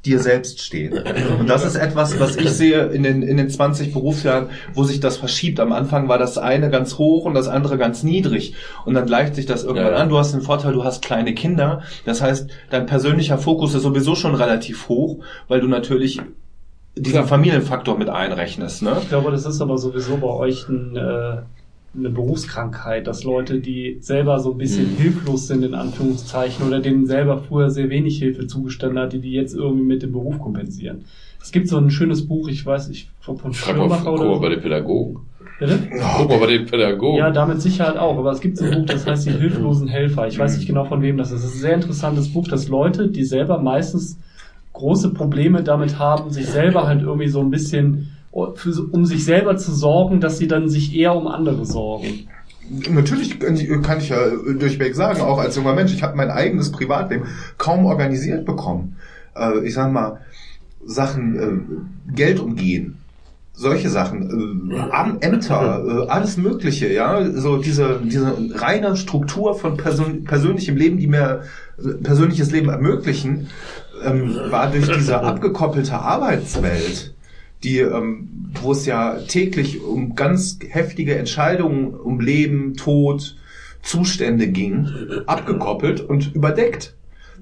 dir 0.05 0.19
selbst 0.19 0.61
stehen. 0.61 0.99
Und 1.39 1.49
das 1.49 1.65
ist 1.65 1.77
etwas, 1.77 2.19
was 2.19 2.37
ich 2.37 2.51
sehe 2.51 2.87
in 2.87 3.03
den, 3.03 3.23
in 3.23 3.37
den 3.37 3.51
20 3.51 3.93
Berufsjahren, 3.93 4.49
wo 4.73 4.85
sich 4.85 5.01
das 5.01 5.19
verschiebt. 5.19 5.61
Am 5.61 5.73
Anfang 5.73 6.09
war 6.09 6.19
das 6.19 6.39
eine 6.39 6.71
ganz 6.71 6.97
hoch 6.97 7.27
und 7.27 7.35
das 7.35 7.49
andere 7.49 7.77
ganz 7.77 8.03
niedrig. 8.03 8.55
Und 8.87 8.95
dann 8.95 9.07
gleicht 9.07 9.35
sich 9.35 9.47
das 9.47 9.63
irgendwann 9.65 9.93
Ja, 9.93 9.99
an. 9.99 10.09
Du 10.09 10.17
hast 10.19 10.33
den 10.33 10.41
Vorteil, 10.41 10.73
du 10.73 10.85
hast 10.85 11.03
kleine 11.05 11.35
Kinder. 11.35 11.83
Das 12.07 12.23
heißt, 12.23 12.49
dein 12.71 12.87
persönlicher 12.87 13.37
Fokus 13.37 13.75
ist 13.75 13.83
sowieso 13.83 14.15
schon 14.15 14.35
relativ 14.35 14.89
hoch, 14.89 15.19
weil 15.49 15.61
du 15.61 15.69
natürlich 15.69 16.21
diesen. 16.97 17.27
Familienfaktor 17.27 17.99
mit 17.99 18.09
einrechnest. 18.09 18.83
Ne? 18.83 18.97
Ich 19.03 19.09
glaube, 19.09 19.31
das 19.31 19.45
ist 19.47 19.61
aber 19.61 19.79
sowieso 19.79 20.17
bei 20.17 20.29
euch 20.29 20.69
ein, 20.69 20.97
äh, 20.97 21.43
eine 21.97 22.11
Berufskrankheit, 22.11 23.07
dass 23.07 23.25
Leute, 23.25 23.59
die 23.59 23.99
selber 24.01 24.39
so 24.39 24.53
ein 24.53 24.59
bisschen 24.59 24.93
Mhm. 24.93 24.97
hilflos 24.97 25.49
sind, 25.49 25.65
in 25.65 25.75
Anführungszeichen, 25.75 26.67
oder 26.67 26.81
denen 26.81 27.07
selber 27.07 27.39
früher 27.39 27.71
sehr 27.71 27.91
wenig 27.91 28.19
Hilfe 28.19 28.47
zugestanden 28.47 28.99
hat, 28.99 29.13
die 29.13 29.21
die 29.21 29.33
jetzt 29.33 29.55
irgendwie 29.55 29.83
mit 29.85 30.03
dem 30.03 30.13
Beruf 30.13 30.39
kompensieren. 30.39 31.05
Es 31.43 31.51
gibt 31.53 31.69
so 31.69 31.79
ein 31.79 31.91
schönes 31.91 32.29
Buch, 32.29 32.49
ich 32.49 32.65
weiß, 32.65 32.91
ich 32.91 33.11
von 33.21 33.53
Schirmacher 33.53 34.05
guck 34.05 34.19
mal 34.19 34.29
oder 34.29 34.41
bei 34.41 34.49
den 34.51 34.61
Pädagogen. 34.61 35.21
Bitte? 35.59 35.79
Guck 36.17 36.29
mal 36.29 36.39
bei 36.39 36.47
den 36.47 36.67
Pädagogen. 36.67 37.19
Ja, 37.19 37.31
damit 37.31 37.61
Sicherheit 37.61 37.97
auch. 37.97 38.17
Aber 38.19 38.31
es 38.31 38.41
gibt 38.41 38.57
so 38.59 38.65
ein 38.67 38.71
Buch, 38.73 38.87
das 38.87 39.07
heißt 39.07 39.27
die 39.27 39.33
hilflosen 39.33 39.89
Helfer. 39.89 40.27
Ich 40.29 40.39
weiß 40.39 40.57
nicht 40.57 40.67
genau 40.67 40.85
von 40.85 41.03
wem 41.03 41.17
das 41.17 41.33
ist. 41.33 41.41
Es 41.43 41.51
ist 41.51 41.57
ein 41.57 41.61
sehr 41.61 41.75
interessantes 41.75 42.33
Buch, 42.33 42.47
dass 42.47 42.69
Leute, 42.69 43.09
die 43.09 43.25
selber 43.25 43.59
meistens 43.59 44.19
große 44.75 45.11
Probleme 45.13 45.63
damit 45.63 45.99
haben, 45.99 46.31
sich 46.31 46.47
selber 46.47 46.87
halt 46.87 47.03
irgendwie 47.03 47.29
so 47.29 47.41
ein 47.41 47.51
bisschen, 47.51 48.09
für- 48.55 48.89
um 48.91 49.05
sich 49.05 49.25
selber 49.25 49.57
zu 49.57 49.73
sorgen, 49.73 50.21
dass 50.21 50.39
sie 50.39 50.49
dann 50.49 50.69
sich 50.69 50.95
eher 50.95 51.15
um 51.15 51.27
andere 51.27 51.67
sorgen. 51.67 52.29
Natürlich 52.89 53.41
kann 53.41 53.99
ich, 53.99 54.09
ja 54.11 54.19
durchweg 54.59 54.95
sagen, 54.95 55.23
auch 55.23 55.39
als 55.39 55.57
junger 55.57 55.75
Mensch, 55.75 55.93
ich 55.93 56.03
habe 56.05 56.17
mein 56.17 56.31
eigenes 56.31 56.71
Privatleben 56.71 57.25
kaum 57.59 57.85
organisiert 57.87 58.45
bekommen. 58.45 58.97
Äh, 59.35 59.67
ich 59.67 59.75
sag 59.75 59.93
mal, 59.93 60.21
Sachen, 60.87 61.37
äh, 62.09 62.13
Geld 62.15 62.39
umgehen, 62.39 62.99
solche 63.53 63.91
Sachen, 63.91 64.71
äh, 64.71 65.27
Ämter, 65.27 65.85
äh, 65.85 66.09
alles 66.09 66.37
Mögliche, 66.37 66.93
ja, 66.93 67.29
so 67.33 67.57
diese, 67.57 68.01
diese 68.05 68.37
reine 68.55 68.97
Struktur 68.97 69.55
von 69.55 69.77
persön 69.77 70.23
persönlichem 70.25 70.77
Leben, 70.77 70.99
die 70.99 71.09
mir 71.09 71.43
persönliches 72.05 72.53
Leben 72.53 72.69
ermöglichen, 72.69 73.49
ähm, 74.05 74.37
war 74.51 74.71
durch 74.71 74.89
diese 74.89 75.21
abgekoppelte 75.21 75.99
Arbeitswelt 75.99 77.15
die, 77.63 77.79
ähm, 77.79 78.53
wo 78.63 78.73
es 78.73 78.87
ja 78.87 79.19
täglich 79.21 79.83
um 79.83 80.15
ganz 80.15 80.59
heftige 80.69 81.17
Entscheidungen 81.17 81.95
um 81.95 82.21
Leben, 82.21 82.75
Tod, 82.75 83.37
Zustände 83.83 84.49
ging, 84.49 84.89
abgekoppelt 85.27 86.01
und 86.01 86.35
überdeckt. 86.35 86.95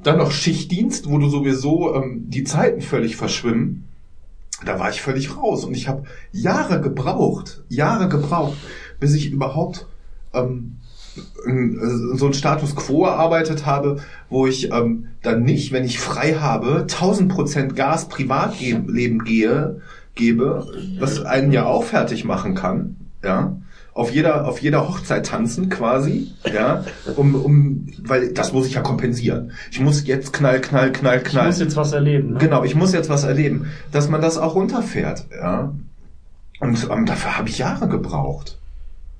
Dann 0.03 0.19
noch 0.19 0.31
Schichtdienst, 0.31 1.11
wo 1.11 1.19
du 1.19 1.29
sowieso 1.29 1.95
ähm, 1.95 2.25
die 2.29 2.45
Zeiten 2.45 2.81
völlig 2.81 3.17
verschwimmen. 3.17 3.85
Da 4.65 4.79
war 4.79 4.91
ich 4.91 5.03
völlig 5.03 5.37
raus 5.37 5.65
und 5.65 5.77
ich 5.77 5.89
habe 5.89 6.05
Jahre 6.33 6.81
gebraucht, 6.81 7.63
Jahre 7.69 8.09
gebraucht, 8.09 8.57
bis 8.99 9.15
ich 9.15 9.31
überhaupt 9.31 9.87
ähm, 10.35 10.79
äh, 11.17 12.17
so 12.17 12.27
einen 12.27 12.35
Status 12.35 12.75
quo 12.75 13.05
erarbeitet 13.05 13.67
habe, 13.67 14.01
wo 14.29 14.47
ich 14.47 14.73
ähm, 14.73 15.09
dann 15.23 15.43
nicht, 15.43 15.73
wenn 15.73 15.85
ich 15.85 15.99
frei 15.99 16.35
habe, 16.35 16.81
1000 16.83 17.33
Prozent 17.33 17.77
Gas 17.77 18.09
Privatleben 18.09 19.25
gehe, 19.25 19.81
gebe, 20.19 20.67
was 20.99 21.25
einen 21.25 21.53
ja 21.53 21.65
auch 21.65 21.85
fertig 21.85 22.25
machen 22.27 22.55
kann, 22.55 22.97
ja, 23.25 23.57
auf 23.95 24.13
jeder, 24.13 24.47
auf 24.47 24.61
jeder 24.61 24.87
Hochzeit 24.89 25.27
tanzen 25.27 25.71
quasi, 25.71 26.31
ja, 26.53 26.85
um, 27.17 27.35
um, 27.35 27.87
weil 28.05 28.33
das 28.33 28.53
muss 28.53 28.67
ich 28.67 28.75
ja 28.75 28.81
kompensieren. 28.83 29.53
Ich 29.73 29.81
muss 29.81 30.07
jetzt 30.07 30.33
knall, 30.33 30.61
knall, 30.61 30.93
knall, 30.93 31.17
Ich 31.19 31.25
knall. 31.25 31.47
muss 31.47 31.59
jetzt 31.59 31.77
was 31.77 31.93
erleben. 31.93 32.35
Ne? 32.35 32.39
Genau, 32.39 32.63
ich 32.63 32.75
muss 32.75 32.93
jetzt 32.93 33.09
was 33.09 33.25
erleben, 33.25 33.67
dass 33.91 34.09
man 34.09 34.21
das 34.21 34.37
auch 34.39 34.55
runterfährt, 34.55 35.25
ja. 35.31 35.73
Und 36.61 36.89
ähm, 36.91 37.07
dafür 37.07 37.39
habe 37.39 37.49
ich 37.49 37.59
Jahre 37.59 37.89
gebraucht. 37.89 38.59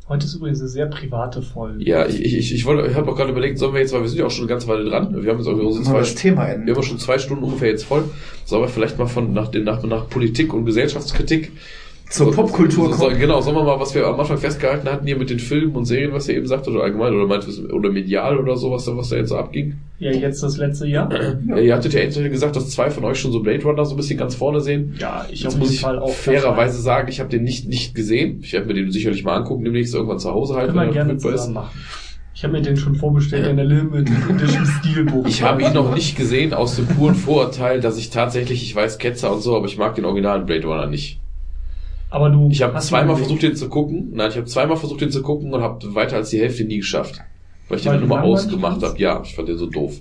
Heute 0.09 0.25
ist 0.25 0.35
übrigens 0.35 0.61
eine 0.61 0.71
sehr 0.71 0.87
private 0.87 1.43
Folge. 1.43 1.85
Ja, 1.85 2.07
ich, 2.07 2.25
ich, 2.25 2.39
ich, 2.39 2.55
ich 2.55 2.65
wollte, 2.65 2.91
ich 2.91 2.97
habe 2.97 3.11
auch 3.11 3.17
gerade 3.17 3.31
überlegt, 3.31 3.59
sollen 3.59 3.75
wir 3.75 3.81
jetzt, 3.81 3.93
weil 3.93 4.01
wir 4.01 4.09
sind 4.09 4.19
ja 4.19 4.25
auch 4.25 4.31
schon 4.31 4.45
eine 4.45 4.49
ganze 4.49 4.67
Weile 4.67 4.89
dran. 4.89 5.23
Wir 5.23 5.31
haben 5.31 5.39
jetzt 5.39 5.47
auch 5.47 5.59
wir 5.59 5.65
wir 5.65 5.83
zwei, 5.83 5.99
das 5.99 6.15
Thema 6.15 6.47
wir 6.47 6.55
enden? 6.55 6.71
haben 6.71 6.79
auch 6.79 6.83
schon 6.83 6.99
zwei 6.99 7.19
Stunden 7.19 7.45
ungefähr 7.45 7.69
jetzt 7.69 7.85
voll. 7.85 8.05
Sollen 8.47 8.63
wir 8.63 8.69
vielleicht 8.69 8.99
mal 8.99 9.07
von 9.07 9.35
nach, 9.35 9.49
den, 9.49 9.65
nach, 9.65 9.83
nach 9.83 10.09
Politik 10.09 10.55
und 10.55 10.65
Gesellschaftskritik 10.65 11.53
Zur 12.11 12.27
so- 12.27 12.33
Popkultur 12.33 12.87
so, 12.87 12.93
so, 12.95 13.05
kommen. 13.07 13.19
Genau, 13.19 13.41
sollen 13.43 13.57
wir 13.57 13.65
mal, 13.65 13.79
was 13.79 13.95
wir 13.95 14.07
am 14.07 14.19
Anfang 14.19 14.39
festgehalten 14.39 14.89
hatten 14.89 15.07
hier 15.07 15.17
mit 15.19 15.29
den 15.29 15.39
Filmen 15.39 15.77
und 15.77 15.85
Serien, 15.85 16.13
was 16.13 16.27
ihr 16.29 16.37
eben 16.37 16.47
sagt, 16.47 16.67
oder 16.67 16.83
allgemein, 16.83 17.13
oder 17.15 17.27
meint 17.27 17.47
oder 17.71 17.91
medial 17.91 18.39
oder 18.39 18.57
so, 18.57 18.71
was 18.71 18.87
da, 18.87 18.97
was 18.97 19.11
da 19.11 19.17
jetzt 19.17 19.29
so 19.29 19.37
abging. 19.37 19.75
Ja, 19.99 20.11
jetzt 20.13 20.43
das 20.43 20.57
letzte 20.57 20.87
Jahr. 20.87 21.11
Ja. 21.47 21.59
ihr 21.59 21.75
hattet 21.75 21.93
ja 21.93 22.01
endlich 22.01 22.31
gesagt, 22.33 22.57
dass 22.57 22.71
zwei 22.71 22.89
von 22.91 23.05
euch 23.05 23.19
schon 23.21 23.31
so 23.33 23.41
Blade 23.41 23.63
Runner 23.63 23.85
so 23.85 23.95
ein 23.95 23.99
bisschen 23.99 24.19
ganz 24.19 24.35
vorne 24.37 24.61
sehen. 24.63 24.95
Ja, 24.99 25.27
ich 25.31 25.43
Jetzt 25.43 25.53
auf 25.55 25.59
muss 25.59 25.69
jeden 25.69 25.75
ich 25.75 25.81
Fall 25.83 25.99
auch. 25.99 26.09
fairerweise 26.11 26.81
sagen, 26.81 27.09
ich 27.09 27.21
habe 27.21 27.29
den 27.29 27.43
nicht, 27.43 27.69
nicht 27.69 27.95
gesehen. 27.95 28.39
Ich 28.43 28.53
werde 28.55 28.67
mir 28.69 28.75
den 28.75 28.91
sicherlich 28.91 29.23
mal 29.25 29.37
angucken, 29.37 29.65
demnächst 29.65 29.95
irgendwann 29.95 30.19
zu 30.19 30.31
Hause 30.33 30.55
halt, 30.55 30.69
Können 30.69 30.79
wir 30.79 30.85
er 30.87 30.93
gerne 30.93 31.11
verfügbar 31.11 31.35
ist. 31.35 31.41
zusammen 31.43 31.55
machen. 31.55 31.79
Ich 32.35 32.45
habe 32.45 32.53
mir 32.53 32.63
den 32.63 32.77
schon 32.77 32.95
vorbestellt 32.95 33.49
in 33.49 33.57
der 33.57 33.65
Limited 33.67 34.09
Edition 34.31 34.65
Steelbook. 34.65 35.29
Ich 35.29 35.43
habe 35.43 35.61
ihn 35.63 35.73
noch 35.75 35.93
nicht 35.93 36.17
gesehen 36.17 36.55
aus 36.55 36.77
dem 36.77 36.87
puren 36.87 37.17
Vorurteil, 37.17 37.81
dass 37.81 37.99
ich 37.99 38.11
tatsächlich, 38.11 38.63
ich 38.63 38.75
weiß 38.77 38.99
Ketzer 38.99 39.33
und 39.35 39.41
so, 39.43 39.57
aber 39.57 39.67
ich 39.67 39.77
mag 39.77 39.97
den 39.97 40.05
originalen 40.05 40.47
Blade 40.47 40.67
Runner 40.67 40.87
nicht. 40.87 41.19
Aber 42.11 42.31
du. 42.31 42.49
Ich 42.51 42.63
habe 42.63 42.79
zweimal 42.79 43.17
versucht, 43.17 43.43
den 43.43 43.57
zu 43.57 43.69
gucken. 43.69 44.11
Nein, 44.13 44.31
ich 44.31 44.37
habe 44.37 44.47
zweimal 44.47 44.77
versucht, 44.77 45.01
den 45.01 45.11
zu 45.11 45.23
gucken 45.23 45.53
und 45.53 45.63
habe 45.63 45.95
weiter 45.95 46.17
als 46.17 46.31
die 46.31 46.41
Hälfte 46.41 46.65
nie 46.65 46.79
geschafft. 46.79 47.21
Weil 47.69 47.79
ich 47.79 47.85
den 47.85 47.93
Weil 47.93 47.99
du 47.99 48.05
immer 48.07 48.17
langweilig 48.17 48.47
ausgemacht 48.47 48.83
habe. 48.83 48.99
Ja, 48.99 49.23
ich 49.23 49.35
fand 49.35 49.49
den 49.49 49.59
so 49.59 49.67
doof. 49.67 50.01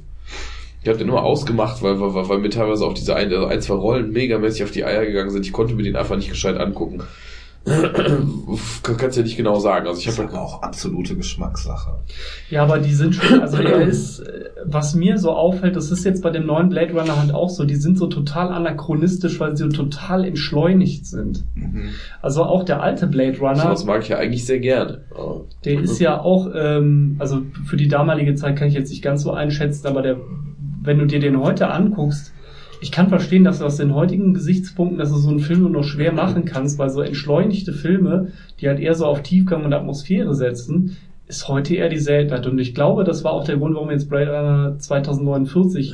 Ich 0.81 0.87
habe 0.87 0.97
den 0.97 1.09
immer 1.09 1.23
ausgemacht, 1.23 1.81
weil, 1.81 1.99
weil, 1.99 2.13
weil, 2.13 2.29
weil 2.29 2.37
mir 2.37 2.49
teilweise 2.49 2.85
auch 2.85 2.93
diese 2.93 3.15
ein, 3.15 3.31
also 3.33 3.45
ein, 3.47 3.61
zwei 3.61 3.73
Rollen 3.73 4.11
megamäßig 4.13 4.63
auf 4.63 4.71
die 4.71 4.85
Eier 4.85 5.05
gegangen 5.05 5.31
sind. 5.31 5.45
Ich 5.45 5.51
konnte 5.51 5.75
mir 5.75 5.83
den 5.83 5.97
einfach 5.97 6.15
nicht 6.15 6.29
gescheit 6.29 6.57
angucken. 6.57 7.03
Kannst 8.97 9.17
ja 9.17 9.23
nicht 9.23 9.37
genau 9.37 9.59
sagen. 9.59 9.87
Also 9.87 9.99
ich 9.99 10.05
Das 10.05 10.17
habe 10.17 10.29
aber 10.29 10.41
auch 10.41 10.61
absolute 10.61 11.15
Geschmackssache. 11.15 11.99
Ja, 12.49 12.63
aber 12.63 12.79
die 12.79 12.93
sind 12.93 13.15
schon, 13.15 13.41
also 13.41 13.57
er 13.57 13.81
ist, 13.87 14.23
was 14.65 14.95
mir 14.95 15.17
so 15.17 15.31
auffällt, 15.31 15.75
das 15.75 15.91
ist 15.91 16.03
jetzt 16.05 16.23
bei 16.23 16.29
dem 16.29 16.45
neuen 16.45 16.69
Blade 16.69 16.93
Runner 16.93 17.19
halt 17.19 17.33
auch 17.33 17.49
so, 17.49 17.65
die 17.65 17.75
sind 17.75 17.97
so 17.97 18.07
total 18.07 18.49
anachronistisch, 18.49 19.39
weil 19.39 19.55
sie 19.55 19.63
so 19.63 19.69
total 19.69 20.23
entschleunigt 20.25 21.05
sind. 21.05 21.43
Mhm. 21.55 21.89
Also 22.21 22.43
auch 22.43 22.63
der 22.63 22.81
alte 22.81 23.07
Blade 23.07 23.37
Runner, 23.39 23.63
sowas 23.63 23.85
mag 23.85 24.01
ich 24.01 24.09
ja 24.09 24.17
eigentlich 24.17 24.45
sehr 24.45 24.59
gerne. 24.59 25.01
Der 25.65 25.79
ist 25.79 25.99
ja 25.99 26.19
auch, 26.19 26.49
ähm, 26.55 27.15
also 27.19 27.41
für 27.65 27.77
die 27.77 27.87
damalige 27.87 28.35
Zeit 28.35 28.55
kann 28.55 28.67
ich 28.67 28.73
jetzt 28.73 28.89
nicht 28.89 29.01
ganz 29.01 29.23
so 29.23 29.31
einschätzen, 29.31 29.87
aber 29.87 30.01
der, 30.01 30.17
wenn 30.81 30.99
du 30.99 31.05
dir 31.05 31.19
den 31.19 31.39
heute 31.39 31.69
anguckst, 31.69 32.33
ich 32.81 32.91
kann 32.91 33.09
verstehen, 33.09 33.43
dass 33.43 33.59
du 33.59 33.65
aus 33.65 33.77
den 33.77 33.93
heutigen 33.93 34.33
Gesichtspunkten, 34.33 34.99
dass 34.99 35.11
du 35.11 35.17
so 35.17 35.29
einen 35.29 35.39
Film 35.39 35.61
nur 35.61 35.69
noch 35.69 35.83
schwer 35.83 36.11
machen 36.11 36.45
kannst, 36.45 36.77
weil 36.77 36.89
so 36.89 37.01
entschleunigte 37.01 37.73
Filme, 37.73 38.31
die 38.59 38.67
halt 38.67 38.79
eher 38.79 38.93
so 38.93 39.05
auf 39.05 39.23
Tiefgang 39.23 39.65
und 39.65 39.73
Atmosphäre 39.73 40.35
setzen, 40.35 40.97
ist 41.27 41.47
heute 41.49 41.75
eher 41.75 41.89
die 41.89 41.97
Seltenheit. 41.97 42.47
Und 42.47 42.57
ich 42.57 42.73
glaube, 42.73 43.03
das 43.03 43.23
war 43.23 43.33
auch 43.33 43.43
der 43.43 43.57
Grund, 43.57 43.75
warum 43.75 43.91
jetzt 43.91 44.09
Blade 44.09 44.31
Runner 44.31 44.79
2049 44.79 45.93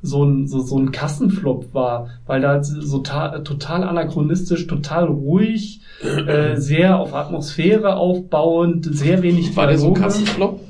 so 0.00 0.24
ein, 0.24 0.46
so, 0.46 0.60
so 0.60 0.78
ein 0.78 0.90
Kassenflop 0.90 1.74
war, 1.74 2.08
weil 2.26 2.40
da 2.40 2.62
so 2.64 3.00
ta 3.00 3.40
total 3.40 3.84
anachronistisch, 3.84 4.66
total 4.66 5.06
ruhig, 5.06 5.80
äh, 6.02 6.56
sehr 6.56 6.98
auf 6.98 7.14
Atmosphäre 7.14 7.96
aufbauend, 7.96 8.88
sehr 8.90 9.22
wenig 9.22 9.54
War 9.54 9.66
der 9.66 9.78
so 9.78 9.88
ein. 9.88 9.94
Kassenflop? 9.94 10.60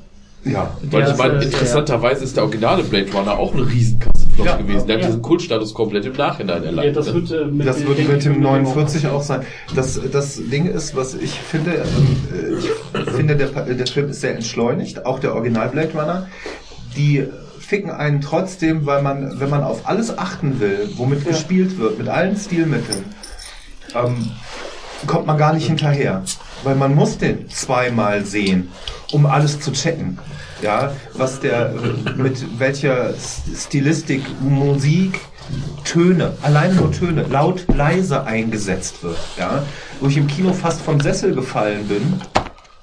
Ja. 0.43 0.75
Weil 0.89 1.09
ich 1.09 1.17
meine, 1.17 1.39
äh, 1.39 1.45
interessanterweise 1.45 2.23
ist 2.23 2.35
der 2.35 2.43
originale 2.43 2.83
Blade 2.83 3.11
Runner 3.13 3.37
auch 3.37 3.53
ein 3.53 3.59
Riesenkassenflop 3.59 4.45
Ja, 4.45 4.57
gewesen. 4.57 4.87
Der 4.87 4.95
hat 4.95 5.01
ja. 5.01 5.07
diesen 5.07 5.21
Kultstatus 5.21 5.73
komplett 5.73 6.05
im 6.05 6.13
Nachhinein 6.13 6.63
erlangt. 6.63 6.87
Ja, 6.87 6.93
das 6.93 7.13
wird, 7.13 7.31
äh, 7.31 7.45
mit 7.45 7.67
Das 7.67 7.85
wird 7.85 8.07
mit 8.07 8.25
dem 8.25 8.41
49 8.41 9.07
auch 9.07 9.21
sein. 9.21 9.41
Das, 9.75 9.99
das 10.11 10.41
Ding 10.49 10.65
ist, 10.65 10.95
was 10.95 11.13
ich 11.13 11.31
finde, 11.39 11.75
ähm, 11.75 12.17
äh, 12.33 13.01
ich 13.03 13.09
finde, 13.11 13.35
der, 13.35 13.47
der 13.47 13.87
Film 13.87 14.09
ist 14.09 14.21
sehr 14.21 14.35
entschleunigt, 14.35 15.05
auch 15.05 15.19
der 15.19 15.35
Original 15.35 15.69
Blade 15.69 15.91
Runner. 15.93 16.27
Die 16.95 17.27
ficken 17.59 17.91
einen 17.91 18.19
trotzdem, 18.19 18.85
weil 18.85 19.01
man, 19.01 19.39
wenn 19.39 19.49
man 19.49 19.63
auf 19.63 19.87
alles 19.87 20.17
achten 20.17 20.59
will, 20.59 20.89
womit 20.97 21.25
gespielt 21.25 21.77
wird, 21.77 21.99
mit 21.99 22.09
allen 22.09 22.35
Stilmitteln, 22.35 23.05
ähm, 23.95 24.31
kommt 25.07 25.27
man 25.27 25.37
gar 25.37 25.53
nicht 25.53 25.67
hinterher. 25.67 26.23
Weil 26.63 26.75
man 26.75 26.93
muss 26.95 27.17
den 27.17 27.49
zweimal 27.49 28.25
sehen, 28.25 28.69
um 29.11 29.25
alles 29.25 29.59
zu 29.59 29.71
checken. 29.71 30.19
Ja, 30.61 30.91
was 31.15 31.39
der, 31.39 31.73
mit 32.17 32.59
welcher 32.59 33.13
Stilistik, 33.55 34.21
Musik, 34.41 35.19
Töne, 35.83 36.33
allein 36.43 36.75
nur 36.75 36.91
Töne, 36.91 37.23
laut, 37.29 37.65
leise 37.75 38.23
eingesetzt 38.25 39.01
wird. 39.03 39.17
Ja, 39.39 39.63
wo 39.99 40.07
ich 40.07 40.17
im 40.17 40.27
Kino 40.27 40.53
fast 40.53 40.81
vom 40.81 40.99
Sessel 41.01 41.33
gefallen 41.33 41.87
bin, 41.87 42.21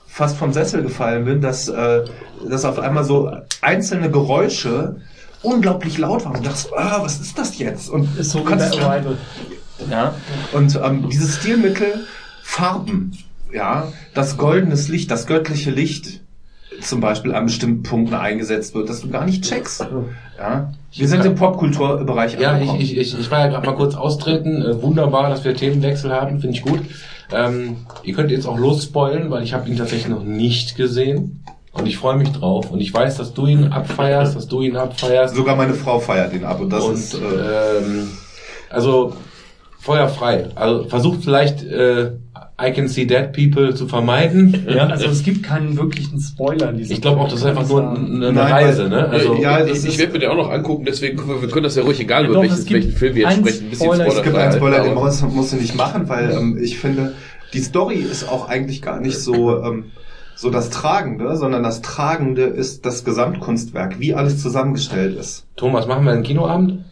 fast 0.08 0.36
vom 0.36 0.52
Sessel 0.52 0.82
gefallen 0.82 1.24
bin, 1.24 1.40
dass, 1.40 1.68
äh, 1.68 2.04
dass 2.48 2.64
auf 2.64 2.80
einmal 2.80 3.04
so 3.04 3.30
einzelne 3.62 4.10
Geräusche 4.10 4.96
unglaublich 5.42 5.98
laut 5.98 6.24
waren 6.24 6.36
und 6.38 6.46
dachte, 6.46 6.68
ah, 6.76 6.98
was 7.00 7.20
ist 7.20 7.38
das 7.38 7.58
jetzt? 7.58 7.88
Und 7.88 8.18
Ist 8.18 8.30
so 8.32 8.40
du 8.40 8.44
kannst 8.44 8.76
Arrival. 8.76 9.16
ja. 9.88 10.14
Und 10.52 10.74
ähm, 10.82 11.08
dieses 11.08 11.36
Stilmittel, 11.36 12.06
Farben, 12.42 13.16
ja, 13.52 13.92
das 14.14 14.36
goldenes 14.36 14.88
Licht, 14.88 15.10
das 15.10 15.26
göttliche 15.26 15.70
Licht 15.70 16.20
zum 16.80 17.00
Beispiel 17.00 17.34
an 17.34 17.46
bestimmten 17.46 17.82
Punkten 17.82 18.14
eingesetzt 18.14 18.74
wird, 18.74 18.88
dass 18.88 19.00
du 19.00 19.10
gar 19.10 19.24
nicht 19.24 19.44
checkst. 19.44 19.86
Ja. 20.38 20.72
Wir 20.92 21.08
sind 21.08 21.24
im 21.24 21.34
Popkulturbereich 21.34 22.34
Ja, 22.34 22.40
ich, 22.40 22.46
angekommen. 22.48 22.80
ich, 22.80 22.96
ich, 22.96 23.18
ich 23.18 23.30
war 23.30 23.40
ja 23.40 23.48
gerade 23.48 23.66
mal 23.66 23.74
kurz 23.74 23.94
austreten. 23.94 24.62
Äh, 24.62 24.80
wunderbar, 24.82 25.28
dass 25.28 25.44
wir 25.44 25.54
Themenwechsel 25.54 26.12
haben, 26.12 26.40
finde 26.40 26.56
ich 26.56 26.62
gut. 26.62 26.80
Ähm, 27.32 27.78
ihr 28.04 28.14
könnt 28.14 28.30
jetzt 28.30 28.46
auch 28.46 28.58
losspoilen, 28.58 29.30
weil 29.30 29.42
ich 29.42 29.52
habe 29.54 29.68
ihn 29.68 29.76
tatsächlich 29.76 30.08
noch 30.08 30.22
nicht 30.22 30.76
gesehen. 30.76 31.44
Und 31.72 31.86
ich 31.86 31.98
freue 31.98 32.16
mich 32.16 32.30
drauf. 32.30 32.70
Und 32.70 32.80
ich 32.80 32.92
weiß, 32.92 33.16
dass 33.16 33.34
du 33.34 33.46
ihn 33.46 33.72
abfeierst, 33.72 34.34
dass 34.34 34.48
du 34.48 34.62
ihn 34.62 34.76
abfeierst. 34.76 35.34
Sogar 35.34 35.56
meine 35.56 35.74
Frau 35.74 35.98
feiert 35.98 36.32
ihn 36.32 36.44
ab 36.44 36.60
und 36.60 36.70
das 36.70 36.84
und 36.84 36.94
ist 36.94 37.14
äh, 37.14 37.18
ähm, 37.18 38.08
also 38.70 39.14
Feuer 39.78 40.08
frei. 40.08 40.48
Also 40.54 40.84
versucht 40.84 41.22
vielleicht 41.22 41.62
äh, 41.62 42.12
I 42.60 42.72
Can 42.72 42.88
See 42.88 43.04
Dead 43.04 43.32
People 43.32 43.72
zu 43.74 43.86
vermeiden. 43.86 44.66
Ja, 44.68 44.88
Also 44.88 45.06
es 45.06 45.22
gibt 45.22 45.44
keinen 45.44 45.76
wirklichen 45.76 46.20
Spoiler 46.20 46.70
in 46.70 46.78
diesem 46.78 46.94
ich 46.94 47.00
glaube 47.00 47.20
auch, 47.20 47.28
das 47.28 47.40
ist 47.40 47.46
einfach 47.46 47.68
nur 47.68 47.88
eine, 47.88 48.32
Nein, 48.32 48.52
Reise, 48.52 48.88
ne? 48.88 49.08
Also 49.08 49.36
Ja, 49.36 49.60
das 49.60 49.84
ich, 49.84 49.90
ich 49.90 49.98
werde 49.98 50.14
mir 50.14 50.18
den 50.18 50.30
auch 50.30 50.36
noch 50.36 50.50
angucken, 50.50 50.84
deswegen 50.84 51.16
können 51.16 51.40
wir, 51.40 51.48
können 51.48 51.62
das 51.62 51.76
ja 51.76 51.84
ruhig, 51.84 52.00
egal 52.00 52.22
Ja, 52.22 52.30
über 52.30 52.34
doch, 52.34 52.42
welchen, 52.42 52.70
welchen 52.70 52.92
Film 52.92 53.14
wir 53.14 53.22
jetzt 53.22 53.38
sprechen, 53.38 53.66
ein 53.66 53.70
bisschen 53.70 53.86
Spoiler. 53.86 54.06
Es 54.08 54.22
gibt 54.22 54.36
einen 54.36 54.52
Spoiler, 54.52 54.82
den 54.82 54.94
musst, 54.94 55.22
musst 55.22 55.52
du 55.52 55.56
nicht 55.56 55.76
machen, 55.76 56.08
weil 56.08 56.32
ähm, 56.32 56.58
ich 56.60 56.78
finde, 56.78 57.14
die 57.52 57.60
Story 57.60 57.96
ist 57.96 58.28
auch 58.28 58.48
eigentlich 58.48 58.82
gar 58.82 59.00
nicht 59.00 59.18
so, 59.18 59.62
ähm, 59.62 59.92
so 60.34 60.50
das 60.50 60.70
Tragende, 60.70 61.36
sondern 61.36 61.62
das 61.62 61.80
Tragende 61.80 62.42
ist 62.42 62.84
das 62.84 63.04
Gesamtkunstwerk, 63.04 64.00
wie 64.00 64.14
alles 64.14 64.42
zusammengestellt 64.42 65.16
ist. 65.16 65.46
Thomas, 65.56 65.86
machen 65.86 66.04
wir 66.04 66.12
einen 66.12 66.24
Kinoabend? 66.24 66.84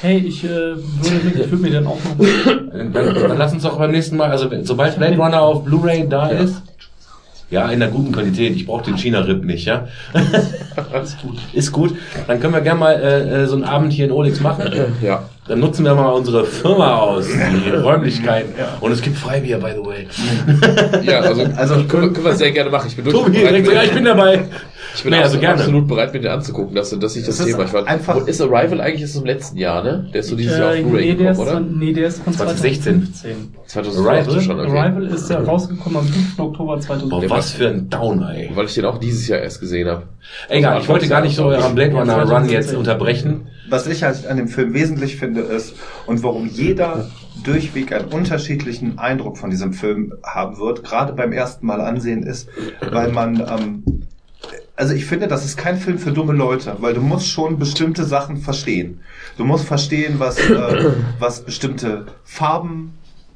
Hey, 0.00 0.18
ich 0.18 0.44
äh, 0.44 0.48
würde 0.48 1.24
mich, 1.24 1.34
ich 1.34 1.50
würde 1.50 1.56
mir 1.62 1.70
dann 1.72 1.86
auch 1.86 1.98
noch 2.04 2.26
Dann, 2.72 2.92
dann 2.92 3.38
lass 3.38 3.52
uns 3.52 3.62
doch 3.62 3.78
beim 3.78 3.90
nächsten 3.90 4.16
Mal, 4.16 4.30
also 4.30 4.50
sobald 4.62 4.96
Blade 4.96 5.16
Runner 5.16 5.40
auf 5.40 5.64
Blu-ray 5.64 6.08
da 6.08 6.28
ist, 6.28 6.62
ja, 7.50 7.68
in 7.70 7.78
der 7.78 7.88
guten 7.90 8.10
Qualität, 8.10 8.56
ich 8.56 8.66
brauche 8.66 8.84
den 8.84 8.96
China-Rip 8.96 9.44
nicht, 9.44 9.66
ja? 9.66 9.86
ist 11.02 11.22
gut. 11.22 11.36
Ist 11.52 11.72
gut. 11.72 11.94
Dann 12.26 12.40
können 12.40 12.54
wir 12.54 12.62
gerne 12.62 12.80
mal 12.80 12.92
äh, 12.94 13.42
äh, 13.42 13.46
so 13.46 13.54
einen 13.54 13.64
Abend 13.64 13.92
hier 13.92 14.06
in 14.06 14.10
Olix 14.12 14.40
machen. 14.40 14.72
Ja. 15.02 15.24
Dann 15.46 15.60
nutzen 15.60 15.84
wir 15.84 15.94
mal 15.94 16.08
unsere 16.08 16.44
Firma 16.46 16.96
aus, 16.96 17.26
die 17.28 17.70
Räumlichkeiten. 17.70 18.54
Und 18.80 18.92
es 18.92 19.02
gibt 19.02 19.18
Freibier, 19.18 19.58
by 19.58 19.72
the 19.76 19.86
way. 19.86 20.06
Ja, 21.04 21.20
also, 21.20 21.44
Also- 21.54 21.74
können, 21.84 22.02
wir, 22.04 22.12
können 22.12 22.24
wir 22.26 22.34
sehr 22.34 22.50
gerne 22.50 22.70
machen. 22.70 22.88
Ich 22.88 22.96
bin 22.96 23.04
Tobi, 23.12 23.30
direkt, 23.32 23.70
ja, 23.70 23.82
ich 23.82 23.92
bin 23.92 24.04
dabei. 24.04 24.46
Ich 24.94 25.02
bin 25.02 25.10
Nee, 25.12 25.16
also 25.18 25.24
absolut, 25.36 25.40
gerne. 25.40 25.60
absolut 25.60 25.88
bereit, 25.88 26.12
mir 26.14 26.20
den 26.20 26.30
anzugucken. 26.30 26.74
Das, 26.74 26.90
das 26.90 26.98
ist 27.12 27.16
nicht 27.16 27.28
das, 27.28 27.40
ist 27.40 27.46
Thema. 27.46 27.64
Ich 27.64 27.72
war, 27.72 27.86
einfach- 27.86 28.26
ist 28.26 28.40
Arrival 28.40 28.80
eigentlich 28.80 29.02
ist 29.02 29.16
im 29.16 29.24
letzten 29.24 29.58
Jahr, 29.58 29.82
ne? 29.82 30.08
Der 30.12 30.20
ist 30.20 30.28
so 30.28 30.36
dieses 30.36 30.56
Jahr 30.58 30.70
auf 30.70 30.76
Äh, 30.76 30.82
Blu-ray 30.82 31.04
nee, 31.06 31.14
gekommen, 31.14 31.38
oder? 31.38 31.52
von, 31.52 31.78
nee, 31.78 31.92
der 31.92 32.08
ist 32.08 32.22
von 32.22 32.32
2016. 32.32 33.12
2015. 33.14 33.54
2015 33.66 34.40
schon, 34.42 34.60
okay. 34.60 34.78
Arrival 34.78 35.06
ist 35.06 35.30
ja 35.30 35.40
rausgekommen 35.40 35.98
am 35.98 36.06
5. 36.06 36.38
Oktober 36.38 36.74
Boah, 36.76 36.80
2015. 36.80 37.30
was 37.30 37.50
für 37.52 37.68
ein 37.68 37.90
Downer, 37.90 38.34
ey. 38.34 38.50
Weil 38.54 38.66
ich 38.66 38.74
den 38.74 38.84
auch 38.84 38.98
dieses 38.98 39.26
Jahr 39.28 39.40
erst 39.40 39.60
gesehen 39.60 39.88
habe. 39.88 40.04
Egal, 40.48 40.80
ich 40.80 40.88
wollte 40.88 41.08
gar 41.08 41.20
nicht 41.20 41.36
so 41.36 41.44
euren 41.44 41.74
Blade 41.74 41.92
Runner 41.92 42.14
Run 42.20 42.26
2017. 42.28 42.50
jetzt 42.52 42.74
unterbrechen. 42.74 43.46
Was 43.68 43.86
ich 43.86 44.02
halt 44.02 44.26
an 44.26 44.36
dem 44.36 44.48
Film 44.48 44.74
wesentlich 44.74 45.16
finde 45.16 45.40
ist 45.40 45.74
und 46.06 46.22
warum 46.22 46.46
jeder 46.46 47.10
durchweg 47.44 47.92
einen 47.92 48.06
unterschiedlichen 48.08 48.98
Eindruck 48.98 49.38
von 49.38 49.50
diesem 49.50 49.72
Film 49.72 50.12
haben 50.24 50.58
wird, 50.58 50.84
gerade 50.84 51.12
beim 51.14 51.32
ersten 51.32 51.66
Mal 51.66 51.80
ansehen 51.80 52.22
ist, 52.22 52.48
weil 52.90 53.10
man 53.10 53.40
ähm, 53.40 53.84
also 54.76 54.94
ich 54.94 55.06
finde, 55.06 55.28
das 55.28 55.44
ist 55.44 55.56
kein 55.56 55.76
Film 55.76 55.98
für 55.98 56.12
dumme 56.12 56.32
Leute, 56.32 56.76
weil 56.80 56.94
du 56.94 57.00
musst 57.00 57.28
schon 57.28 57.58
bestimmte 57.58 58.04
Sachen 58.04 58.38
verstehen. 58.38 59.00
Du 59.36 59.44
musst 59.44 59.64
verstehen, 59.64 60.16
was, 60.18 60.38
äh, 60.38 60.92
was 61.18 61.42
bestimmte 61.42 62.06
Farben 62.24 62.94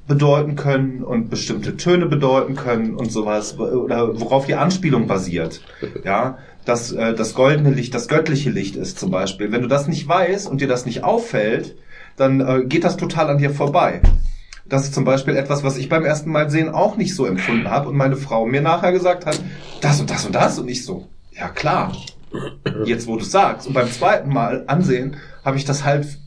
bedeuten 0.08 0.56
können 0.56 1.04
und 1.04 1.28
bestimmte 1.28 1.76
Töne 1.76 2.06
bedeuten 2.06 2.56
können 2.56 2.94
und 2.94 3.12
sowas 3.12 3.58
oder 3.58 4.18
worauf 4.18 4.46
die 4.46 4.54
Anspielung 4.54 5.06
basiert. 5.06 5.60
Ja, 6.02 6.38
dass 6.64 6.92
äh, 6.92 7.14
das 7.14 7.34
goldene 7.34 7.70
Licht 7.70 7.94
das 7.94 8.08
göttliche 8.08 8.50
Licht 8.50 8.74
ist 8.74 8.98
zum 8.98 9.10
Beispiel. 9.10 9.52
Wenn 9.52 9.62
du 9.62 9.68
das 9.68 9.86
nicht 9.86 10.08
weißt 10.08 10.48
und 10.48 10.60
dir 10.60 10.68
das 10.68 10.86
nicht 10.86 11.04
auffällt, 11.04 11.76
dann 12.16 12.40
äh, 12.40 12.64
geht 12.64 12.84
das 12.84 12.96
total 12.96 13.28
an 13.30 13.38
dir 13.38 13.50
vorbei. 13.50 14.00
Das 14.66 14.84
ist 14.84 14.94
zum 14.94 15.04
Beispiel 15.04 15.36
etwas, 15.36 15.62
was 15.62 15.76
ich 15.78 15.88
beim 15.88 16.04
ersten 16.04 16.30
Mal 16.30 16.50
sehen 16.50 16.68
auch 16.68 16.96
nicht 16.96 17.14
so 17.14 17.24
empfunden 17.24 17.70
habe 17.70 17.88
und 17.88 17.96
meine 17.96 18.16
Frau 18.16 18.44
mir 18.44 18.60
nachher 18.60 18.92
gesagt 18.92 19.24
hat, 19.24 19.40
das 19.80 20.00
und 20.00 20.10
das 20.10 20.26
und 20.26 20.34
das 20.34 20.58
und 20.58 20.68
ich 20.68 20.84
so, 20.84 21.06
ja 21.38 21.48
klar, 21.48 21.92
jetzt 22.84 23.06
wo 23.06 23.16
du 23.16 23.24
sagst. 23.24 23.66
Und 23.66 23.74
beim 23.74 23.90
zweiten 23.90 24.30
Mal 24.30 24.64
ansehen 24.66 25.16
habe 25.44 25.56
ich 25.56 25.64
das 25.64 25.84
halt 25.84 26.18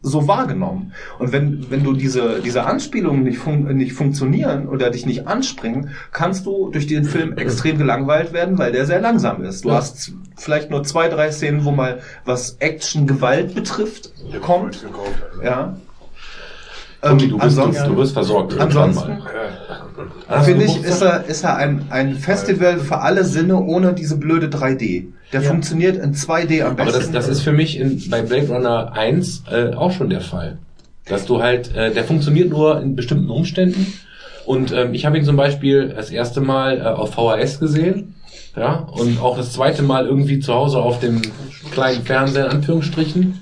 so 0.00 0.28
wahrgenommen. 0.28 0.92
Und 1.18 1.32
wenn, 1.32 1.70
wenn 1.70 1.82
du 1.82 1.92
diese, 1.92 2.40
diese 2.40 2.64
Anspielungen 2.64 3.24
nicht, 3.24 3.38
fun 3.38 3.64
nicht 3.76 3.94
funktionieren 3.94 4.68
oder 4.68 4.90
dich 4.90 5.06
nicht 5.06 5.26
anspringen, 5.26 5.90
kannst 6.12 6.46
du 6.46 6.70
durch 6.70 6.86
den 6.86 7.04
Film 7.04 7.36
extrem 7.36 7.78
gelangweilt 7.78 8.32
werden, 8.32 8.58
weil 8.58 8.70
der 8.70 8.86
sehr 8.86 9.00
langsam 9.00 9.42
ist. 9.42 9.64
Du 9.64 9.72
hast 9.72 10.12
vielleicht 10.36 10.70
nur 10.70 10.84
zwei, 10.84 11.08
drei 11.08 11.32
Szenen, 11.32 11.64
wo 11.64 11.72
mal 11.72 12.00
was 12.24 12.56
Action, 12.60 13.08
Gewalt 13.08 13.54
betrifft, 13.56 14.12
kommt. 14.40 14.86
Ja. 15.42 15.76
Tommy, 17.00 17.28
du, 17.28 17.38
bist, 17.38 17.56
du, 17.56 17.62
ansonsten, 17.62 17.88
du 17.88 17.96
wirst 17.96 18.12
versorgt. 18.12 18.58
ansonsten 18.58 19.10
Irgendwann 19.10 19.18
mal. 19.24 19.32
Da 20.28 20.42
finde 20.42 20.64
ich, 20.64 20.82
ist 20.84 21.00
er, 21.00 21.24
ist 21.26 21.44
er 21.44 21.56
ein, 21.56 21.86
ein 21.90 22.16
Festival 22.16 22.78
für 22.78 22.98
alle 22.98 23.24
Sinne 23.24 23.56
ohne 23.62 23.92
diese 23.94 24.16
blöde 24.16 24.48
3D. 24.48 25.04
Der 25.32 25.42
Ja. 25.42 25.48
funktioniert 25.48 25.96
in 25.96 26.14
2D 26.14 26.62
am 26.62 26.72
Aber 26.72 26.84
besten. 26.84 27.12
das, 27.12 27.26
das 27.26 27.28
ist 27.28 27.42
für 27.42 27.52
mich 27.52 27.78
in, 27.78 28.02
bei 28.10 28.22
Blade 28.22 28.48
Runner 28.48 28.92
1 28.94 29.44
äh, 29.50 29.74
auch 29.74 29.92
schon 29.92 30.10
der 30.10 30.20
Fall. 30.22 30.58
Dass 31.06 31.24
du 31.24 31.42
halt, 31.42 31.74
äh, 31.74 31.92
der 31.92 32.04
funktioniert 32.04 32.50
nur 32.50 32.80
in 32.80 32.96
bestimmten 32.96 33.30
Umständen. 33.30 33.92
Und 34.44 34.72
ähm, 34.72 34.94
ich 34.94 35.04
habe 35.06 35.18
ihn 35.18 35.24
zum 35.24 35.36
Beispiel 35.36 35.90
das 35.94 36.10
erste 36.10 36.40
Mal 36.40 36.78
äh, 36.78 36.82
auf 36.84 37.12
VHS 37.14 37.60
gesehen. 37.60 38.14
Ja, 38.56 38.88
und 38.90 39.20
auch 39.20 39.36
das 39.36 39.52
zweite 39.52 39.82
Mal 39.82 40.06
irgendwie 40.06 40.40
zu 40.40 40.52
Hause 40.54 40.78
auf 40.78 40.98
dem 40.98 41.22
kleinen 41.70 42.02
Fernseher, 42.02 42.46
in 42.46 42.52
Anführungsstrichen. 42.52 43.38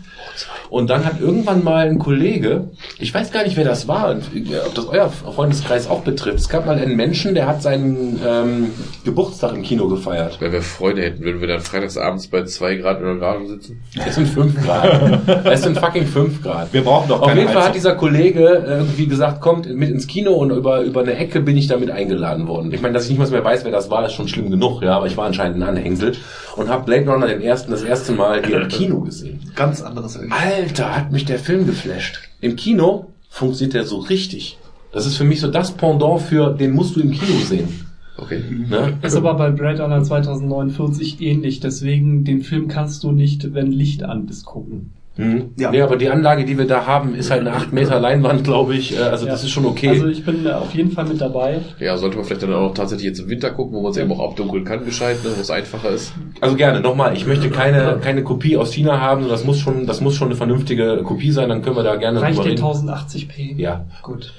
Und 0.70 0.90
dann 0.90 1.04
hat 1.04 1.20
irgendwann 1.20 1.64
mal 1.64 1.88
ein 1.88 1.98
Kollege, 1.98 2.70
ich 2.98 3.12
weiß 3.12 3.32
gar 3.32 3.44
nicht, 3.44 3.56
wer 3.56 3.64
das 3.64 3.88
war, 3.88 4.10
und 4.10 4.22
äh, 4.34 4.58
ob 4.66 4.74
das 4.74 4.86
euer 4.88 5.08
Freundeskreis 5.08 5.88
auch 5.88 6.02
betrifft. 6.02 6.38
Es 6.38 6.48
gab 6.48 6.66
mal 6.66 6.78
einen 6.78 6.96
Menschen, 6.96 7.34
der 7.34 7.46
hat 7.46 7.62
seinen 7.62 8.20
ähm, 8.26 8.70
Geburtstag 9.04 9.54
im 9.54 9.62
Kino 9.62 9.88
gefeiert. 9.88 10.38
Wenn 10.40 10.52
wir 10.52 10.62
Freunde 10.62 11.02
hätten, 11.02 11.24
würden 11.24 11.40
wir 11.40 11.48
dann 11.48 11.60
freitagsabends 11.60 12.28
bei 12.28 12.44
zwei 12.44 12.76
Grad 12.76 12.98
in 13.00 13.04
der 13.06 13.16
Garage 13.16 13.46
sitzen. 13.46 13.82
Es 14.04 14.14
sind 14.14 14.28
fünf 14.28 14.62
Grad. 14.64 15.20
es 15.44 15.62
sind 15.62 15.78
fucking 15.78 16.06
fünf 16.06 16.42
Grad. 16.42 16.72
Wir 16.72 16.82
brauchen 16.82 17.08
doch 17.08 17.22
Auf 17.22 17.34
jeden 17.34 17.48
Fall 17.48 17.64
hat 17.64 17.74
dieser 17.74 17.94
Kollege 17.94 18.44
äh, 18.44 18.78
irgendwie 18.78 19.06
gesagt, 19.06 19.40
kommt 19.40 19.72
mit 19.74 19.90
ins 19.90 20.06
Kino 20.06 20.32
und 20.32 20.50
über, 20.50 20.82
über 20.82 21.00
eine 21.00 21.16
Ecke 21.16 21.40
bin 21.40 21.56
ich 21.56 21.68
damit 21.68 21.90
eingeladen 21.90 22.48
worden. 22.48 22.72
Ich 22.72 22.82
meine, 22.82 22.94
dass 22.94 23.04
ich 23.04 23.10
nicht 23.10 23.18
mal 23.18 23.30
mehr 23.30 23.44
weiß, 23.44 23.64
wer 23.64 23.72
das 23.72 23.90
war, 23.90 24.04
ist 24.06 24.12
schon 24.12 24.28
schlimm 24.28 24.50
genug, 24.50 24.82
ja, 24.82 24.96
aber 24.96 25.06
ich 25.06 25.16
war 25.16 25.26
anscheinend 25.26 25.58
ein 25.58 25.62
Anhängsel 25.62 26.16
und 26.56 26.68
habe 26.68 26.84
Blade 26.84 27.08
Runner 27.08 27.26
den 27.26 27.42
ersten 27.42 27.70
das 27.70 27.82
erste 27.82 28.12
Mal 28.12 28.44
hier 28.44 28.62
im 28.62 28.68
Kino 28.68 29.00
gesehen. 29.00 29.40
Ganz 29.54 29.82
anderes 29.82 30.16
Erlebnis. 30.16 30.40
Alter, 30.40 30.96
hat 30.96 31.12
mich 31.12 31.24
der 31.24 31.38
Film 31.38 31.66
geflasht. 31.66 32.20
Im 32.40 32.56
Kino 32.56 33.12
funktioniert 33.28 33.74
der 33.74 33.84
so 33.84 33.98
richtig. 33.98 34.58
Das 34.92 35.06
ist 35.06 35.16
für 35.16 35.24
mich 35.24 35.40
so 35.40 35.48
das 35.48 35.72
Pendant 35.72 36.22
für, 36.22 36.54
den 36.54 36.72
musst 36.72 36.96
du 36.96 37.00
im 37.00 37.10
Kino 37.10 37.38
sehen. 37.40 37.86
Okay. 38.16 38.42
Ne? 38.50 38.98
Ist 39.02 39.14
aber 39.14 39.34
bei 39.34 39.50
Blade 39.50 39.82
Runner 39.82 40.02
2049 40.02 41.20
ähnlich. 41.20 41.60
Deswegen, 41.60 42.24
den 42.24 42.42
Film 42.42 42.68
kannst 42.68 43.04
du 43.04 43.12
nicht, 43.12 43.52
wenn 43.52 43.70
Licht 43.70 44.02
an 44.02 44.26
ist, 44.28 44.46
gucken. 44.46 44.92
Mhm. 45.18 45.52
Ja. 45.58 45.70
Nee, 45.70 45.80
aber 45.80 45.96
die 45.96 46.10
Anlage, 46.10 46.44
die 46.44 46.58
wir 46.58 46.66
da 46.66 46.84
haben, 46.86 47.14
ist 47.14 47.30
halt 47.30 47.40
eine 47.40 47.52
8 47.54 47.72
Meter 47.72 47.98
Leinwand, 47.98 48.44
glaube 48.44 48.74
ich. 48.74 48.94
Äh, 48.96 49.00
Also 49.02 49.24
das 49.26 49.40
Ja. 49.42 49.46
ist 49.46 49.50
schon 49.52 49.64
okay. 49.64 49.88
Also 49.88 50.06
ich 50.08 50.24
bin 50.24 50.46
auf 50.46 50.74
jeden 50.74 50.90
Fall 50.92 51.06
mit 51.06 51.20
dabei. 51.20 51.60
Ja, 51.80 51.96
sollte 51.96 52.16
man 52.16 52.26
vielleicht 52.26 52.42
dann 52.42 52.52
auch 52.52 52.74
tatsächlich 52.74 53.06
jetzt 53.08 53.20
im 53.20 53.30
Winter 53.30 53.50
gucken, 53.50 53.74
wo 53.76 53.80
man 53.82 53.92
es 53.92 53.96
eben 53.96 54.12
auch 54.12 54.20
abdunkeln 54.30 54.64
kann, 54.64 54.84
gescheit, 54.84 55.24
ne, 55.24 55.30
wo 55.34 55.40
es 55.40 55.50
einfacher 55.50 55.88
ist. 55.90 56.12
Also 56.42 56.54
gerne, 56.56 56.80
nochmal, 56.80 57.16
ich 57.16 57.26
möchte 57.26 57.48
keine, 57.48 57.98
keine 58.02 58.22
Kopie 58.24 58.58
aus 58.58 58.72
China 58.72 59.00
haben, 59.00 59.26
das 59.28 59.44
muss 59.44 59.58
schon, 59.58 59.86
das 59.86 60.00
muss 60.02 60.14
schon 60.14 60.28
eine 60.28 60.36
vernünftige 60.36 61.00
Kopie 61.02 61.30
sein, 61.30 61.48
dann 61.48 61.62
können 61.62 61.76
wir 61.76 61.82
da 61.82 61.96
gerne 61.96 62.20
Reicht 62.20 62.38
dir 62.38 62.50
reden. 62.50 62.62
1080p? 62.62 63.56
Ja. 63.56 63.86
Gut. 64.02 64.34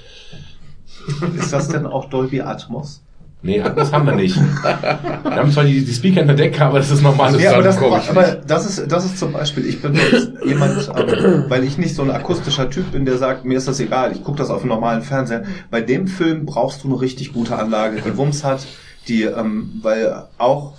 Ist 1.38 1.52
das 1.52 1.68
denn 1.68 1.86
auch 1.86 2.04
Dolby 2.10 2.40
Atmos? 2.42 3.02
Nee, 3.40 3.62
das 3.62 3.92
haben 3.92 4.04
wir 4.04 4.14
nicht. 4.14 4.36
Wir 4.36 5.36
haben 5.36 5.52
zwar 5.52 5.62
die, 5.62 5.84
die 5.84 5.92
Speaker 5.92 6.22
in 6.22 6.26
der 6.26 6.34
Decke, 6.34 6.64
aber 6.64 6.78
das 6.78 6.90
ist 6.90 7.02
normales 7.02 7.40
Ja, 7.40 7.54
aber 7.54 7.62
das, 7.62 7.78
aber 7.80 8.24
das 8.24 8.66
ist, 8.66 8.90
das 8.90 9.04
ist 9.04 9.18
zum 9.18 9.32
Beispiel, 9.32 9.64
ich 9.64 9.80
bin 9.80 9.94
jetzt 9.94 10.32
jemand, 10.44 10.90
ähm, 10.96 11.44
weil 11.46 11.62
ich 11.62 11.78
nicht 11.78 11.94
so 11.94 12.02
ein 12.02 12.10
akustischer 12.10 12.68
Typ 12.68 12.90
bin, 12.90 13.04
der 13.04 13.16
sagt, 13.16 13.44
mir 13.44 13.56
ist 13.56 13.68
das 13.68 13.78
egal, 13.78 14.10
ich 14.10 14.24
gucke 14.24 14.38
das 14.38 14.50
auf 14.50 14.62
einem 14.62 14.70
normalen 14.70 15.02
Fernseher. 15.02 15.44
Bei 15.70 15.80
dem 15.80 16.08
Film 16.08 16.46
brauchst 16.46 16.82
du 16.82 16.88
eine 16.88 17.00
richtig 17.00 17.32
gute 17.32 17.56
Anlage, 17.56 18.02
die 18.04 18.16
Wumms 18.16 18.42
hat, 18.42 18.66
die, 19.06 19.22
ähm, 19.22 19.70
weil 19.82 20.24
auch 20.38 20.72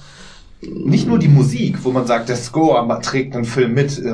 nicht 0.62 1.08
nur 1.08 1.20
die 1.20 1.30
Musik, 1.30 1.84
wo 1.84 1.92
man 1.92 2.06
sagt, 2.06 2.28
der 2.28 2.36
Score 2.36 3.00
trägt 3.02 3.34
einen 3.36 3.46
Film 3.46 3.74
mit, 3.74 3.98
äh, 3.98 4.12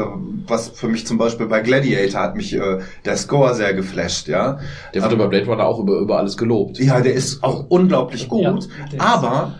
was 0.48 0.70
für 0.70 0.88
mich 0.88 1.08
zum 1.08 1.18
Beispiel 1.18 1.48
bei 1.48 1.62
Gladiator 1.62 2.22
hat 2.22 2.36
mich 2.36 2.54
äh, 2.54 2.80
der 3.04 3.18
Score 3.18 3.56
sehr 3.56 3.74
geflasht, 3.74 4.28
ja. 4.28 4.60
Der 4.94 5.02
wird 5.02 5.12
Ähm, 5.12 5.20
aber 5.20 5.30
Blade 5.30 5.48
Runner 5.48 5.66
auch 5.66 5.80
über, 5.80 5.98
über 5.98 6.18
alles 6.20 6.38
gelobt. 6.38 6.78
ja, 6.80 7.02
der 7.02 7.14
ist 7.14 7.44
auch 7.44 7.66
unglaublich 7.70 8.28
gut, 8.28 8.44
Ja, 8.44 8.60
aber 9.00 9.60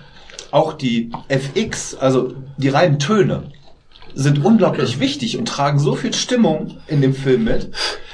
auch 0.52 0.74
die 0.74 1.12
FX, 1.28 1.96
also 1.96 2.34
die 2.58 2.70
reinen 2.70 3.00
Töne, 3.00 3.52
sind 4.14 4.46
unglaublich 4.46 5.00
wichtig 5.00 5.38
und 5.38 5.48
tragen 5.48 5.80
so 5.80 5.96
viel 5.96 6.14
Stimmung 6.14 6.78
in 6.88 7.02
dem 7.02 7.14
Film 7.14 7.44
mit. 7.46 7.72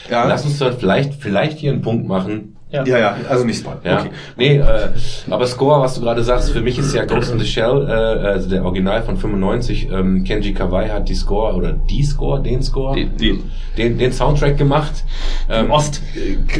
Ja, 0.10 0.26
Lass 0.26 0.46
uns 0.46 0.58
da 0.58 0.72
vielleicht, 0.72 1.22
vielleicht 1.22 1.60
hier 1.60 1.72
einen 1.72 1.82
Punkt 1.82 2.08
machen. 2.08 2.51
Ja. 2.72 2.86
ja, 2.86 2.98
ja, 2.98 3.16
also 3.30 3.44
nicht 3.44 3.60
spoilern. 3.60 3.80
Ja. 3.84 4.00
Okay. 4.00 4.10
Nee, 4.38 4.58
äh, 4.58 4.90
aber 5.30 5.46
Score, 5.46 5.82
was 5.82 5.96
du 5.96 6.02
gerade 6.02 6.24
sagst, 6.24 6.52
für 6.52 6.62
mich 6.62 6.78
ist 6.80 6.94
ja 6.96 7.06
Ghost 7.06 7.32
in 7.32 7.40
the 7.40 7.46
Shell, 7.46 7.86
äh, 7.88 7.92
also 8.28 8.50
der 8.50 8.64
Original 8.64 9.02
von 9.04 9.18
95. 9.18 9.90
Ähm, 9.92 10.24
Kenji 10.24 10.54
Kawai 10.54 10.88
hat 10.90 11.10
die 11.10 11.16
Score 11.16 11.54
oder 11.54 11.74
die 11.74 12.04
Score, 12.04 12.42
den 12.42 12.62
Score, 12.64 12.96
Den- 12.96 13.18
den. 13.18 13.44
den, 13.78 13.98
den 13.98 14.12
Soundtrack 14.14 14.58
gemacht. 14.58 15.04
Ähm, 15.50 15.70
Ost. 15.70 16.02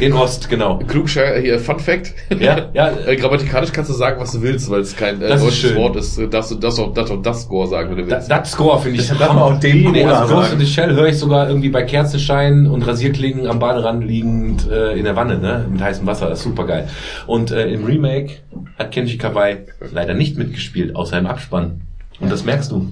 Den 0.00 0.12
Ost, 0.12 0.48
genau. 0.50 0.78
Klugscheißer, 0.86 1.40
hier, 1.40 1.58
Fun 1.58 1.78
Fact. 1.78 2.12
Ja, 2.38 2.56
ja. 2.74 2.90
Äh, 3.06 3.16
grammatikalisch 3.16 3.72
kannst 3.72 3.90
du 3.90 3.94
sagen, 3.94 4.20
was 4.20 4.32
du 4.32 4.42
willst, 4.42 4.70
weil 4.70 4.80
es 4.80 4.94
kein 4.94 5.20
äh, 5.22 5.28
Das 5.28 5.40
ist 5.40 5.46
deutsches 5.46 5.58
schön. 5.70 5.76
Wort 5.76 5.96
ist. 5.96 6.20
Dass 6.32 6.48
du 6.50 6.56
das 6.56 6.78
und 6.78 6.96
das 6.96 7.10
und 7.10 7.24
das 7.24 7.42
Score 7.42 7.66
sagen, 7.68 7.90
wenn 7.90 7.96
du 7.98 8.02
Das, 8.04 8.28
willst. 8.28 8.30
das 8.30 8.50
Score 8.52 8.78
finde 8.80 9.00
ich 9.00 9.10
mal 9.18 9.28
auch 9.28 9.58
den 9.60 9.90
Nee, 9.92 10.04
also 10.04 10.34
Ghost 10.34 10.52
in 10.52 10.58
the 10.58 10.66
Shell 10.66 10.94
höre 10.94 11.06
ich 11.08 11.18
sogar 11.18 11.48
irgendwie 11.48 11.70
bei 11.70 11.82
Kerzenschein 11.84 12.66
und 12.66 12.86
Rasierklingen 12.86 13.46
am 13.46 13.58
Baderand 13.58 14.04
liegend 14.04 14.70
äh, 14.70 14.92
in 14.92 15.04
der 15.04 15.16
Wanne, 15.16 15.38
ne? 15.38 15.66
Mit 15.70 15.80
heißem 15.82 16.01
Wasser, 16.06 16.28
das 16.28 16.38
ist 16.40 16.44
super 16.44 16.66
geil. 16.66 16.88
Und 17.26 17.50
äh, 17.50 17.68
im 17.68 17.84
Remake 17.84 18.38
hat 18.78 18.92
Kenji 18.92 19.18
Kawai 19.18 19.58
leider 19.92 20.14
nicht 20.14 20.36
mitgespielt, 20.38 20.96
außer 20.96 21.18
im 21.18 21.26
Abspann. 21.26 21.82
Und 22.20 22.30
das 22.30 22.44
merkst 22.44 22.70
du. 22.70 22.90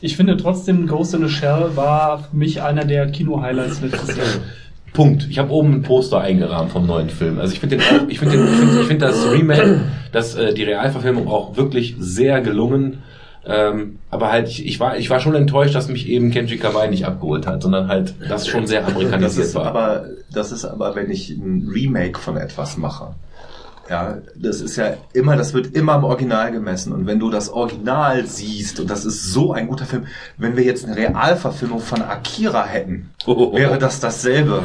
Ich 0.00 0.16
finde 0.16 0.36
trotzdem, 0.36 0.86
Ghost 0.86 1.14
in 1.14 1.26
the 1.26 1.32
Shell 1.32 1.76
war 1.76 2.24
für 2.24 2.36
mich 2.36 2.60
einer 2.60 2.84
der 2.84 3.06
Kino-Highlights 3.10 3.80
letztes 3.82 4.16
Jahr. 4.16 4.26
Punkt. 4.92 5.26
Ich 5.30 5.38
habe 5.38 5.50
oben 5.52 5.74
ein 5.74 5.82
Poster 5.82 6.20
eingerahmt 6.20 6.72
vom 6.72 6.86
neuen 6.86 7.08
Film. 7.08 7.38
Also 7.38 7.54
ich 7.54 7.60
finde 7.60 7.76
den 7.76 7.84
auch, 7.86 8.08
ich 8.08 8.18
finde 8.18 8.36
den, 8.36 8.46
ich 8.46 8.58
finde 8.58 8.80
ich 8.80 8.86
finde 8.86 9.06
das 9.06 9.30
Remake, 9.30 9.80
das 10.12 10.34
äh, 10.34 10.52
die 10.52 10.64
Realverfilmung 10.64 11.28
auch 11.28 11.56
wirklich 11.56 11.94
sehr 11.98 12.40
gelungen. 12.42 13.02
Ähm, 13.44 13.98
aber 14.10 14.30
halt, 14.30 14.48
ich, 14.48 14.66
ich 14.66 14.78
war, 14.80 14.98
ich 14.98 15.08
war 15.10 15.18
schon 15.20 15.34
enttäuscht, 15.34 15.74
dass 15.74 15.88
mich 15.88 16.08
eben 16.08 16.30
Kenji 16.30 16.58
Kawai 16.58 16.88
nicht 16.88 17.06
abgeholt 17.06 17.46
hat, 17.46 17.62
sondern 17.62 17.88
halt 17.88 18.14
das 18.28 18.46
schon 18.46 18.66
sehr 18.66 18.82
Das 18.82 18.90
amerikanisiert 18.90 19.46
ist 19.46 19.54
war. 19.54 19.66
aber, 19.66 20.06
das 20.32 20.52
ist 20.52 20.64
aber, 20.64 20.94
wenn 20.94 21.10
ich 21.10 21.30
ein 21.30 21.68
Remake 21.72 22.18
von 22.18 22.36
etwas 22.36 22.76
mache. 22.76 23.14
Ja, 23.90 24.18
das 24.36 24.60
ist 24.60 24.76
ja 24.76 24.94
immer, 25.12 25.36
das 25.36 25.54
wird 25.54 25.74
immer 25.74 25.96
im 25.96 26.04
Original 26.04 26.52
gemessen. 26.52 26.92
Und 26.92 27.06
wenn 27.06 27.18
du 27.18 27.30
das 27.30 27.50
Original 27.50 28.26
siehst, 28.26 28.80
und 28.80 28.88
das 28.88 29.04
ist 29.04 29.32
so 29.32 29.52
ein 29.52 29.66
guter 29.66 29.84
Film, 29.84 30.06
wenn 30.38 30.56
wir 30.56 30.64
jetzt 30.64 30.86
eine 30.86 30.96
Realverfilmung 30.96 31.80
von 31.80 32.00
Akira 32.00 32.64
hätten, 32.64 33.10
wäre 33.26 33.78
das 33.78 34.00
dasselbe. 34.00 34.62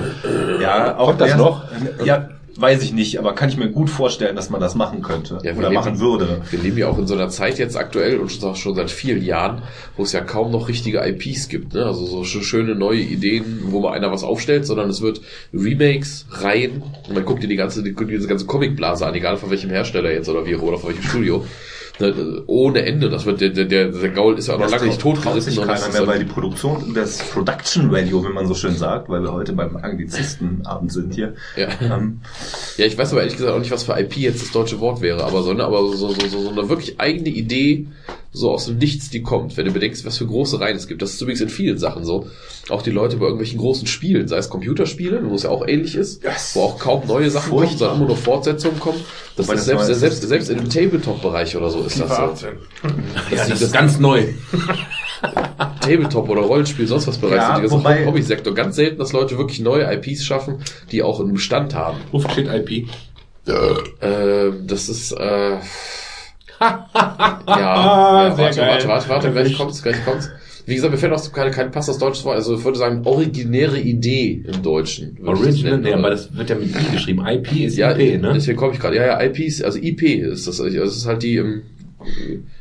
Ja, 0.61 0.97
auch 0.97 1.07
Kommt 1.07 1.21
das 1.21 1.35
noch? 1.35 1.63
Ja, 2.05 2.29
weiß 2.59 2.81
ich 2.83 2.91
nicht, 2.93 3.19
aber 3.19 3.33
kann 3.35 3.49
ich 3.49 3.57
mir 3.57 3.69
gut 3.69 3.89
vorstellen, 3.89 4.35
dass 4.35 4.49
man 4.49 4.59
das 4.59 4.75
machen 4.75 5.01
könnte 5.01 5.39
Ja, 5.43 5.51
oder 5.53 5.69
leben- 5.69 5.73
machen 5.75 5.99
würde. 5.99 6.41
Wir 6.49 6.59
leben 6.59 6.77
ja 6.77 6.87
auch 6.87 6.97
in 6.97 7.05
so 7.07 7.13
einer 7.13 7.29
Zeit 7.29 7.59
jetzt 7.59 7.77
aktuell 7.77 8.17
und 8.17 8.31
schon, 8.31 8.55
schon 8.55 8.75
seit 8.75 8.89
vielen 8.91 9.23
Jahren, 9.23 9.61
wo 9.95 10.03
es 10.03 10.11
ja 10.11 10.21
kaum 10.21 10.51
noch 10.51 10.67
richtige 10.67 10.99
IPs 11.05 11.49
gibt. 11.49 11.73
Ne? 11.73 11.85
Also 11.85 12.05
so 12.05 12.21
sch- 12.21 12.43
schöne 12.43 12.75
neue 12.75 12.99
Ideen, 13.01 13.59
wo 13.65 13.81
mal 13.81 13.93
einer 13.93 14.11
was 14.11 14.23
aufstellt, 14.23 14.65
sondern 14.65 14.89
es 14.89 15.01
wird 15.01 15.21
Remakes, 15.53 16.25
Reihen. 16.31 16.83
Und 17.07 17.13
man 17.13 17.25
guckt 17.25 17.43
dir 17.43 17.47
die 17.47 17.55
ganze, 17.55 17.83
die, 17.83 17.93
diese 17.95 18.27
ganze 18.27 18.45
Comicblase 18.45 19.05
an, 19.05 19.13
egal 19.15 19.37
von 19.37 19.49
welchem 19.49 19.69
Hersteller 19.69 20.11
jetzt 20.11 20.27
oder 20.29 20.45
wie 20.45 20.55
oder 20.55 20.77
von 20.77 20.89
welchem 20.89 21.03
Studio. 21.03 21.45
Ne, 21.99 22.43
ohne 22.45 22.85
Ende. 22.85 23.09
Das 23.09 23.25
wird 23.25 23.41
der, 23.41 23.49
der, 23.49 23.65
der, 23.65 24.09
Gaul 24.09 24.37
ist 24.37 24.47
ja 24.47 24.55
auch 24.55 24.59
noch 24.59 24.69
lange 24.69 24.85
nicht 24.85 25.01
totgerissen. 25.01 25.51
sich 25.51 25.59
keiner 25.59 25.73
ist 25.73 25.93
mehr, 25.93 26.05
weil 26.05 26.19
die 26.19 26.25
Produktion, 26.25 26.93
das 26.93 27.17
Production 27.29 27.91
Value, 27.91 28.23
wie 28.27 28.33
man 28.33 28.47
so 28.47 28.53
schön 28.53 28.75
sagt, 28.75 29.09
weil 29.09 29.21
wir 29.21 29.33
heute 29.33 29.53
beim 29.53 29.75
Anglizistenabend 29.77 30.91
sind 30.91 31.15
hier. 31.15 31.33
Ja. 31.55 31.69
Ähm, 31.81 32.21
Ja, 32.77 32.85
ich 32.85 32.97
weiß 32.97 33.11
aber 33.11 33.21
ehrlich 33.21 33.35
gesagt 33.35 33.53
auch 33.53 33.59
nicht, 33.59 33.71
was 33.71 33.83
für 33.83 33.99
IP 33.99 34.17
jetzt 34.17 34.41
das 34.41 34.51
deutsche 34.51 34.79
Wort 34.79 35.01
wäre, 35.01 35.23
aber 35.23 35.41
so, 35.41 35.53
ne, 35.53 35.63
aber 35.63 35.79
so, 35.79 36.09
so, 36.09 36.27
so, 36.27 36.41
so 36.41 36.49
eine 36.49 36.69
wirklich 36.69 36.99
eigene 36.99 37.29
Idee, 37.29 37.87
so 38.31 38.51
aus 38.51 38.65
dem 38.65 38.77
Nichts 38.77 39.09
die 39.09 39.21
kommt, 39.23 39.57
wenn 39.57 39.65
du 39.65 39.71
bedenkst, 39.71 40.05
was 40.05 40.17
für 40.17 40.25
große 40.27 40.59
Reihen 40.59 40.75
es 40.77 40.87
gibt. 40.87 41.01
Das 41.01 41.13
ist 41.13 41.21
übrigens 41.21 41.41
in 41.41 41.49
vielen 41.49 41.77
Sachen 41.77 42.05
so. 42.05 42.27
Auch 42.69 42.81
die 42.81 42.91
Leute 42.91 43.15
bei 43.17 43.23
irgendwelchen 43.25 43.57
großen 43.57 43.87
Spielen, 43.87 44.27
sei 44.27 44.37
es 44.37 44.49
Computerspiele, 44.49 45.21
wo 45.29 45.35
es 45.35 45.43
ja 45.43 45.49
auch 45.49 45.65
ähnlich 45.67 45.95
ist, 45.95 46.23
Yes. 46.23 46.51
wo 46.55 46.61
auch 46.63 46.77
kaum 46.79 47.07
neue 47.07 47.31
Sachen 47.31 47.49
kommen, 47.51 47.67
sondern 47.77 47.97
immer 47.97 48.07
nur 48.07 48.17
Fortsetzungen 48.17 48.79
kommen. 48.79 48.99
Das 49.35 49.47
Wobei 49.47 49.53
ist 49.55 49.59
das 49.59 49.65
selbst, 49.65 49.89
ist- 49.89 49.99
selbst, 49.99 50.21
selbst 50.27 50.49
in 50.49 50.57
dem 50.57 50.69
Tabletop-Bereich 50.69 51.55
oder 51.55 51.69
so 51.69 51.81
ist 51.83 51.99
das 51.99 52.09
so. 52.09 52.13
18. 52.15 52.49
Ja, 53.35 53.47
das 53.47 53.61
ist 53.61 53.73
ganz 53.73 53.97
neu. 53.99 54.25
Tabletop 55.81 56.29
oder 56.29 56.41
Rollenspiel, 56.41 56.85
sonst 56.87 57.07
was 57.07 57.17
Bereich 57.17 57.37
Ja, 57.37 57.71
wobei- 57.71 58.05
Hobbysektor. 58.05 58.53
Ganz 58.53 58.75
selten, 58.75 58.99
dass 58.99 59.13
Leute 59.13 59.37
wirklich 59.37 59.59
neue 59.59 59.83
IPs 59.93 60.23
schaffen, 60.25 60.59
die 60.91 61.01
auch 61.01 61.19
einen 61.19 61.33
Bestand 61.33 61.73
haben. 61.75 61.97
Wofür 62.11 62.29
steht 62.31 62.47
IP? 62.47 62.87
Äh, 63.47 64.51
das 64.65 64.89
ist, 64.89 65.13
äh, 65.13 65.57
ja, 66.59 67.37
ja 67.47 68.35
sehr 68.35 68.45
warte, 68.45 68.61
warte, 68.61 68.87
warte, 68.87 69.09
warte, 69.09 69.31
gleich 69.31 69.57
kommt's, 69.57 69.83
gleich 69.83 70.03
kommt's. 70.05 70.29
Wie 70.65 70.75
gesagt, 70.75 70.91
mir 70.91 70.97
fällt 70.97 71.13
auch 71.13 71.31
kein, 71.31 71.51
kein 71.51 71.71
passendes 71.71 71.97
deutsches 71.97 72.25
Wort. 72.25 72.35
Also 72.35 72.57
ich 72.57 72.65
würde 72.65 72.77
sagen, 72.77 73.01
originäre 73.05 73.79
Idee 73.79 74.43
im 74.45 74.61
Deutschen. 74.61 75.17
Original, 75.25 75.79
oder? 75.79 75.93
aber 75.95 76.09
das 76.09 76.35
wird 76.35 76.49
ja 76.49 76.57
mit 76.57 76.69
I 76.69 76.91
geschrieben. 76.91 77.25
IP 77.25 77.55
ist 77.55 77.77
ja, 77.77 77.91
IP, 77.97 78.21
ne? 78.21 78.33
deswegen 78.33 78.57
komme 78.57 78.73
ich 78.73 78.79
gerade. 78.79 78.97
Ja, 78.97 79.05
ja, 79.05 79.23
IPs, 79.23 79.61
also 79.61 79.79
IP 79.79 80.03
ist 80.03 80.45
das. 80.45 80.59
Also 80.59 80.77
das 80.77 80.97
ist 80.97 81.05
halt 81.05 81.23
die 81.23 81.37
ähm, 81.37 81.61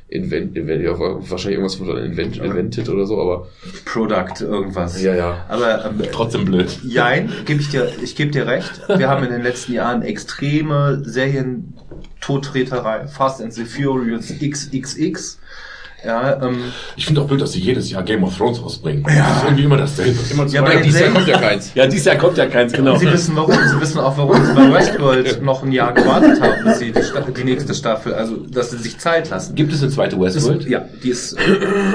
Invent, 0.09 0.57
Invent, 0.57 0.85
ja, 0.85 0.97
wahrscheinlich 0.97 1.59
irgendwas 1.59 1.75
von 1.75 1.99
Invent, 1.99 2.37
Invented 2.37 2.89
oder 2.89 3.07
so, 3.07 3.21
aber 3.21 3.49
Product, 3.85 4.41
irgendwas. 4.41 5.03
ja, 5.03 5.17
ja. 5.17 5.45
Aber 5.49 5.85
ähm, 5.85 6.01
Trotzdem 6.13 6.45
blöd. 6.45 6.79
Jein, 6.85 7.33
gebe 7.45 7.61
ich 7.61 7.71
dir, 7.71 7.91
ich 8.01 8.15
gebe 8.15 8.31
dir 8.31 8.47
recht. 8.47 8.71
Wir 8.87 9.09
haben 9.09 9.25
in 9.25 9.33
den 9.33 9.43
letzten 9.43 9.73
Jahren 9.73 10.03
extreme 10.03 11.03
Serien-Todtreterei. 12.21 13.09
Fast 13.09 13.41
and 13.41 13.53
the 13.53 13.65
Furious 13.65 14.31
XXX. 14.31 15.37
Ja, 16.07 16.41
ähm, 16.43 16.57
Ich 16.97 17.05
finde 17.07 17.21
auch 17.21 17.27
blöd, 17.27 17.41
dass 17.41 17.53
sie 17.53 17.61
jedes 17.61 17.91
Jahr 17.91 18.03
Game 18.05 18.23
of 18.25 18.37
Thrones 18.37 18.63
rausbringen. 18.63 19.05
Ja. 19.09 19.29
Das 19.29 19.37
ist 19.39 19.45
irgendwie 19.45 19.65
immer 19.65 19.77
dasselbe. 19.77 20.19
Immer 20.31 20.47
Ja, 20.47 20.63
den 20.63 20.83
Dieses 20.83 21.01
Jahr 21.01 21.11
kommt 21.11 21.27
ja 21.29 21.39
keins. 21.39 21.73
Ja, 21.75 21.87
dieses 21.87 22.05
Jahr 22.07 22.17
kommt 22.17 22.39
ja 22.39 22.47
keins, 22.47 22.73
genau. 22.73 22.97
Sie 22.97 23.11
wissen 23.13 23.35
warum. 23.37 23.53
Sie 23.53 23.81
wissen 23.81 23.99
auch, 23.99 24.17
warum 24.17 24.45
sie 24.45 24.53
bei 24.55 24.73
Westworld 24.75 25.43
noch 25.43 25.63
ein 25.63 25.73
Jahr 25.73 25.93
gewartet 25.93 26.41
haben, 26.41 26.65
bis 26.65 26.79
sie 26.79 26.93
die, 26.93 27.03
Sta 27.03 27.21
die 27.23 27.45
nächste 27.45 27.75
Staffel, 27.75 28.15
also 28.15 28.37
dass 28.37 28.71
sie 28.71 28.79
sich 28.79 28.99
Zeit 28.99 29.29
lassen. 29.31 29.55
Gibt 29.55 29.73
es 29.73 29.83
eine 29.83 29.91
zweite 29.91 30.19
Westworld? 30.21 30.69
ja, 30.69 30.85
die 31.03 31.11
ist 31.11 31.37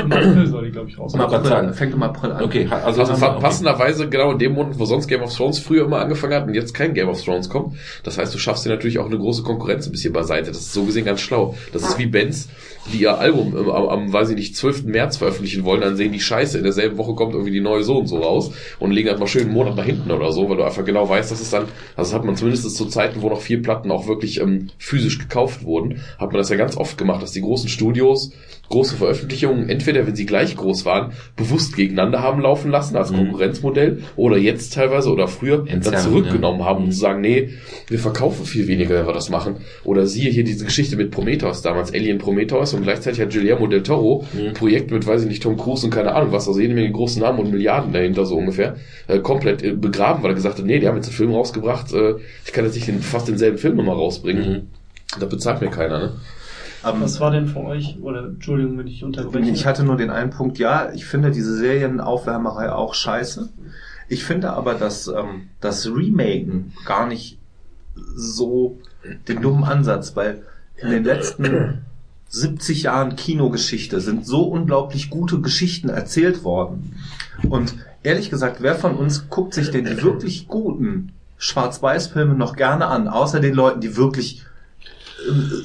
Im 0.02 0.12
April 0.12 0.48
soll 0.48 0.66
die, 0.66 0.72
glaube 0.72 0.90
ich, 0.90 0.98
im. 0.98 1.22
April, 1.22 1.74
fängt 1.74 1.94
im 1.94 2.04
April 2.04 2.32
an. 2.34 2.44
Okay, 2.44 2.68
also, 2.70 3.02
Also 3.02 3.16
fa- 3.16 3.32
okay. 3.34 3.42
passenderweise 3.42 4.10
genau 4.10 4.32
in 4.34 4.40
dem 4.40 4.54
Monat, 4.54 4.78
wo 4.78 4.86
sonst 4.86 5.08
Game 5.08 5.22
of 5.22 5.34
Thrones 5.36 5.60
früher 5.60 5.86
immer 5.86 6.00
angefangen 6.00 6.34
hat 6.34 6.48
und 6.48 6.54
jetzt 6.54 6.74
kein 6.74 6.94
Game 6.94 7.08
of 7.10 7.24
Thrones 7.24 7.50
kommt. 7.50 7.76
Das 8.04 8.18
heißt, 8.18 8.34
du 8.34 8.38
schaffst 8.38 8.66
dir 8.66 8.70
natürlich 8.70 9.00
auch 9.00 9.06
eine 9.06 9.18
große 9.18 9.44
Konkurrenz 9.44 9.86
ein 9.86 9.92
bisschen 9.92 10.12
beiseite. 10.14 10.48
Das 10.48 10.58
ist 10.60 10.74
so 10.74 10.84
gesehen 10.84 11.06
ganz 11.06 11.22
schlau. 11.22 11.56
Das 11.74 11.84
ist 11.84 11.98
wie 11.98 12.06
Bands, 12.08 12.50
die 12.92 13.02
ihr 13.02 13.18
Album 13.18 13.56
am, 13.56 13.70
am, 13.70 13.90
am 13.90 14.14
weiß 14.14 14.30
ich 14.30 14.36
nicht, 14.36 14.56
12. 14.56 14.86
März 14.86 15.18
veröffentlichen 15.18 15.64
wollen, 15.64 15.82
dann 15.82 15.96
sehen 15.96 16.12
die 16.12 16.20
Scheiße. 16.20 16.58
In 16.58 16.64
derselben 16.64 16.98
Woche 16.98 17.14
kommt 17.14 17.34
irgendwie 17.34 17.52
die 17.52 17.62
neue 17.62 17.84
so 17.84 17.98
und 17.98 18.08
so 18.08 18.18
raus 18.18 18.52
und 18.80 18.92
legen 18.92 19.10
halt 19.10 19.20
mal 19.20 19.28
schön 19.28 19.44
einen 19.44 19.54
Monat 19.54 19.76
nach 19.76 19.86
hinten 19.86 20.12
oder 20.12 20.32
so, 20.32 20.50
weil 20.50 20.58
du 20.58 20.64
einfach 20.64 20.86
genau 20.86 21.08
weißt, 21.08 21.32
dass 21.32 21.42
es 21.42 21.50
dann, 21.50 21.64
also 21.96 22.12
das 22.12 22.14
hat 22.14 22.26
man 22.26 22.36
zumindest 22.36 22.76
zu 22.76 22.86
Zeiten, 22.86 23.22
wo 23.22 23.30
noch 23.30 23.42
vier 23.42 23.62
Platten 23.62 23.92
auch 23.92 24.08
wirklich 24.08 24.40
ähm, 24.40 24.70
physisch 24.78 25.20
gekauft 25.20 25.64
wurden, 25.64 26.02
hat 26.18 26.32
man 26.32 26.38
das 26.38 26.50
ja 26.50 26.56
ganz 26.56 26.78
oft 26.78 26.98
gemacht, 26.98 27.22
dass 27.22 27.32
die 27.32 27.42
großen 27.42 27.70
Studios 27.70 28.32
große 28.72 28.96
Veröffentlichungen, 28.96 29.70
entweder 29.70 30.08
wenn 30.08 30.16
sie 30.16 30.26
gleich 30.26 30.56
groß 30.56 30.86
waren, 30.86 31.12
bewusst 31.36 31.76
gegeneinander 31.76 32.22
haben 32.24 32.42
laufen 32.42 32.72
lassen 32.72 32.96
als 32.96 33.12
Mhm. 33.12 33.18
Konkurrenzmodell 33.18 34.00
oder 34.16 34.38
jetzt 34.38 34.74
teilweise 34.74 35.12
oder 35.12 35.28
früher 35.28 35.58
dann 35.60 35.68
Entzerren, 35.68 36.00
zurückgenommen 36.00 36.60
ja. 36.62 36.66
haben 36.66 36.86
und 36.86 36.92
zu 36.92 37.00
sagen, 37.00 37.22
nee, 37.22 37.50
wir 37.88 38.00
verkaufen 38.00 38.46
viel 38.46 38.68
weniger, 38.68 38.96
wenn 38.96 39.06
wir 39.06 39.14
das 39.14 39.30
machen. 39.30 39.58
Oder 39.84 40.08
siehe 40.08 40.32
hier 40.32 40.44
diese 40.44 40.66
Geschichte 40.66 40.96
mit 40.96 41.12
Prometheus 41.12 41.62
damals, 41.62 41.94
Alien 41.94 42.18
Prometheus 42.18 42.74
und 42.74 42.82
gleichzeitig 42.84 43.22
hat 43.22 43.32
Guillermo 43.32 43.68
del 43.68 43.84
Toro 43.84 44.26
Mhm. 44.34 44.48
ein 44.48 44.54
Projekt 44.54 44.90
mit, 44.92 45.06
weiß 45.06 45.22
ich 45.24 45.28
nicht, 45.28 45.44
Tom 45.44 45.58
Cruise 45.58 45.86
und 45.86 45.94
keine 45.94 46.16
Ahnung 46.16 46.32
was, 46.32 46.48
also 46.48 46.60
jede 46.60 46.74
Menge 46.74 46.92
großen 46.92 47.22
Namen 47.22 47.40
und 47.40 47.52
Milliarden 47.52 47.94
dahinter 47.94 48.26
so 48.26 48.38
ungefähr, 48.38 48.78
äh, 49.08 49.20
komplett 49.20 49.62
äh, 49.64 49.74
begraben, 49.74 50.24
weil 50.24 50.32
er 50.32 50.36
gesagt 50.36 50.58
hat, 50.58 50.66
nee, 50.66 50.80
die 50.80 50.88
haben 50.88 50.96
jetzt 50.96 51.08
einen 51.08 51.16
Film 51.18 51.32
rausgebracht, 51.34 51.94
äh, 51.94 52.16
ich 52.46 52.54
kann 52.54 52.66
jetzt 52.66 52.76
nicht 52.76 52.88
den, 52.88 53.02
fast 53.02 53.28
denselben 53.28 53.58
Film 53.58 53.76
nochmal 53.76 53.96
rausbringen. 53.96 54.50
Mhm. 54.50 54.62
Da 55.20 55.26
bezahlt 55.26 55.60
mir 55.62 55.70
keiner, 55.70 56.00
ne? 56.00 56.12
Ähm, 56.84 57.02
Was 57.02 57.20
war 57.20 57.32
denn 57.32 57.48
für 57.48 57.60
euch, 57.60 57.98
oder 58.02 58.26
Entschuldigung, 58.26 58.78
wenn 58.78 58.88
ich 58.88 59.04
unterbreche. 59.04 59.52
Ich 59.52 59.66
hatte 59.66 59.84
nur 59.84 59.98
den 59.98 60.10
einen 60.10 60.32
Punkt, 60.32 60.58
ja, 60.58 60.92
ich 60.94 61.06
finde 61.06 61.32
diese 61.32 61.56
Serienaufwärmerei 61.56 62.72
auch 62.72 62.94
scheiße. 62.94 63.50
Ich 64.10 64.24
finde 64.24 64.52
aber, 64.54 64.74
dass 64.74 65.08
ähm, 65.08 65.50
das 65.60 65.88
Remaken 65.88 66.74
gar 66.86 67.08
nicht 67.08 67.38
so 68.16 68.80
den 69.28 69.42
dummen 69.42 69.64
Ansatz, 69.64 70.16
weil 70.16 70.44
in 70.76 70.90
den 70.90 71.04
letzten 71.04 71.86
70 72.30 72.84
Jahren 72.84 73.16
Kinogeschichte 73.16 74.00
sind 74.00 74.26
so 74.26 74.44
unglaublich 74.44 75.10
gute 75.10 75.42
Geschichten 75.42 75.90
erzählt 75.90 76.44
worden. 76.44 76.96
Und 77.50 77.76
ehrlich 78.04 78.30
gesagt, 78.30 78.58
wer 78.62 78.76
von 78.76 78.96
uns 78.96 79.30
guckt 79.30 79.54
sich 79.54 79.70
denn 79.70 79.86
die 79.86 80.02
wirklich 80.02 80.48
guten 80.48 81.12
Schwarz-Weiß-Filme 81.38 82.36
noch 82.36 82.56
gerne 82.56 82.88
an, 82.88 83.08
außer 83.08 83.40
den 83.40 83.54
Leuten, 83.54 83.82
die 83.82 83.98
wirklich 83.98 84.46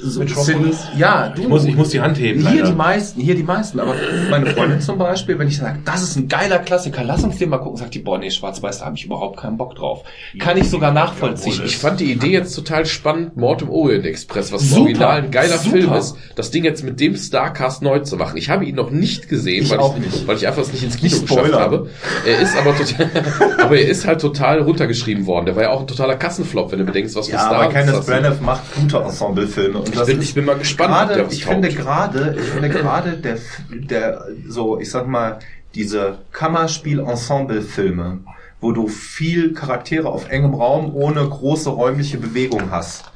so 0.03 0.19
Metropolis? 0.19 0.87
ja, 0.97 1.29
du, 1.29 1.41
Ich 1.41 1.47
muss, 1.47 1.65
ich 1.65 1.75
muss 1.75 1.89
die 1.89 1.99
Hand 2.01 2.17
heben. 2.19 2.41
hier 2.41 2.49
leider. 2.61 2.67
die 2.71 2.75
meisten, 2.75 3.21
hier 3.21 3.35
die 3.35 3.43
meisten. 3.43 3.79
Aber 3.79 3.95
meine 4.29 4.47
Freundin 4.47 4.81
zum 4.81 4.97
Beispiel, 4.97 5.37
wenn 5.39 5.47
ich 5.47 5.57
sage, 5.57 5.79
das 5.85 6.03
ist 6.03 6.15
ein 6.15 6.27
geiler 6.27 6.59
Klassiker, 6.59 7.03
lass 7.03 7.23
uns 7.23 7.37
den 7.37 7.49
mal 7.49 7.57
gucken, 7.57 7.77
sagt 7.77 7.93
die, 7.95 7.99
boah, 7.99 8.17
nee, 8.17 8.29
schwarz-weiß, 8.29 8.79
da 8.79 8.85
habe 8.85 8.95
ich 8.95 9.05
überhaupt 9.05 9.37
keinen 9.39 9.57
Bock 9.57 9.75
drauf. 9.75 10.03
Kann 10.39 10.57
ich 10.57 10.69
sogar 10.69 10.91
nachvollziehen. 10.91 11.61
Ich 11.65 11.77
fand 11.77 11.99
die 11.99 12.11
Idee 12.11 12.31
jetzt 12.31 12.53
total 12.53 12.85
spannend, 12.85 13.35
Mord 13.37 13.61
im 13.63 13.69
Orient 13.69 14.05
Express, 14.05 14.51
was 14.51 14.69
Super, 14.69 14.81
Original 14.81 15.17
ein 15.23 15.31
geiler 15.31 15.57
super. 15.57 15.77
Film 15.77 15.93
ist, 15.93 16.15
das 16.35 16.51
Ding 16.51 16.63
jetzt 16.63 16.83
mit 16.83 16.99
dem 16.99 17.15
Starcast 17.15 17.81
neu 17.81 17.99
zu 17.99 18.15
machen. 18.17 18.37
Ich 18.37 18.49
habe 18.49 18.65
ihn 18.65 18.75
noch 18.75 18.91
nicht 18.91 19.27
gesehen, 19.29 19.63
Ich 19.63 19.69
weil, 19.71 19.79
ich, 19.79 20.13
nicht. 20.13 20.27
weil 20.27 20.37
ich 20.37 20.47
einfach 20.47 20.61
es 20.61 20.71
nicht 20.71 20.83
ins 20.83 20.97
Kino 20.97 21.15
Nicht 21.15 21.27
geschafft 21.27 21.53
habe. 21.53 21.89
Er 22.25 22.39
ist 22.39 22.55
aber 22.57 22.75
total, 22.75 23.09
aber 23.59 23.77
er 23.77 23.87
ist 23.87 24.05
halt 24.05 24.21
total 24.21 24.61
runtergeschrieben 24.61 25.25
worden. 25.25 25.45
Der 25.47 25.55
war 25.55 25.63
ja 25.63 25.69
auch 25.71 25.81
ein 25.81 25.87
totaler 25.87 26.15
Kassenflop, 26.15 26.71
wenn 26.71 26.79
du 26.79 26.85
bedenkst, 26.85 27.15
was 27.15 27.27
für 27.27 27.33
ja, 27.33 27.49
aber 27.49 27.69
Kenneth 27.71 27.95
sind. 28.03 28.05
Branagh 28.05 28.41
macht 28.41 28.61
gute 28.75 28.99
Ensemblefilme. 29.47 29.79
Und 29.79 29.89
Ich 29.89 29.95
das 29.95 30.07
bin, 30.07 30.21
ich 30.21 30.33
bin 30.33 30.45
mal 30.45 30.57
gespannt, 30.57 31.09
ob 31.09 31.15
der 31.15 31.25
was 31.27 31.33
ich 31.33 31.45
finde 31.45 31.69
gerade, 31.69 32.35
ich 32.37 32.45
finde 32.45 32.69
gerade 32.69 33.17
der, 33.17 33.37
der, 33.69 34.27
so, 34.47 34.79
ich 34.79 34.89
sag 34.89 35.07
mal, 35.07 35.39
diese 35.75 36.19
Kammerspiel-Ensemble-Filme, 36.31 38.19
wo 38.59 38.71
du 38.71 38.87
viel 38.87 39.53
Charaktere 39.53 40.09
auf 40.09 40.29
engem 40.29 40.53
Raum 40.55 40.95
ohne 40.95 41.27
große 41.27 41.69
räumliche 41.69 42.17
Bewegung 42.17 42.71
hast, 42.71 43.11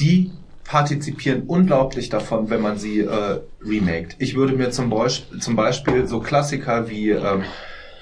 die 0.00 0.32
partizipieren 0.64 1.42
unglaublich 1.46 2.08
davon, 2.08 2.48
wenn 2.50 2.60
man 2.60 2.78
sie 2.78 3.00
äh, 3.00 3.40
remaked. 3.64 4.16
Ich 4.18 4.36
würde 4.36 4.54
mir 4.54 4.70
zum, 4.70 4.88
Beispiel, 4.90 5.40
zum 5.40 5.56
Beispiel 5.56 6.06
so 6.06 6.20
Klassiker 6.20 6.88
wie 6.88 7.10
ähm, 7.10 7.42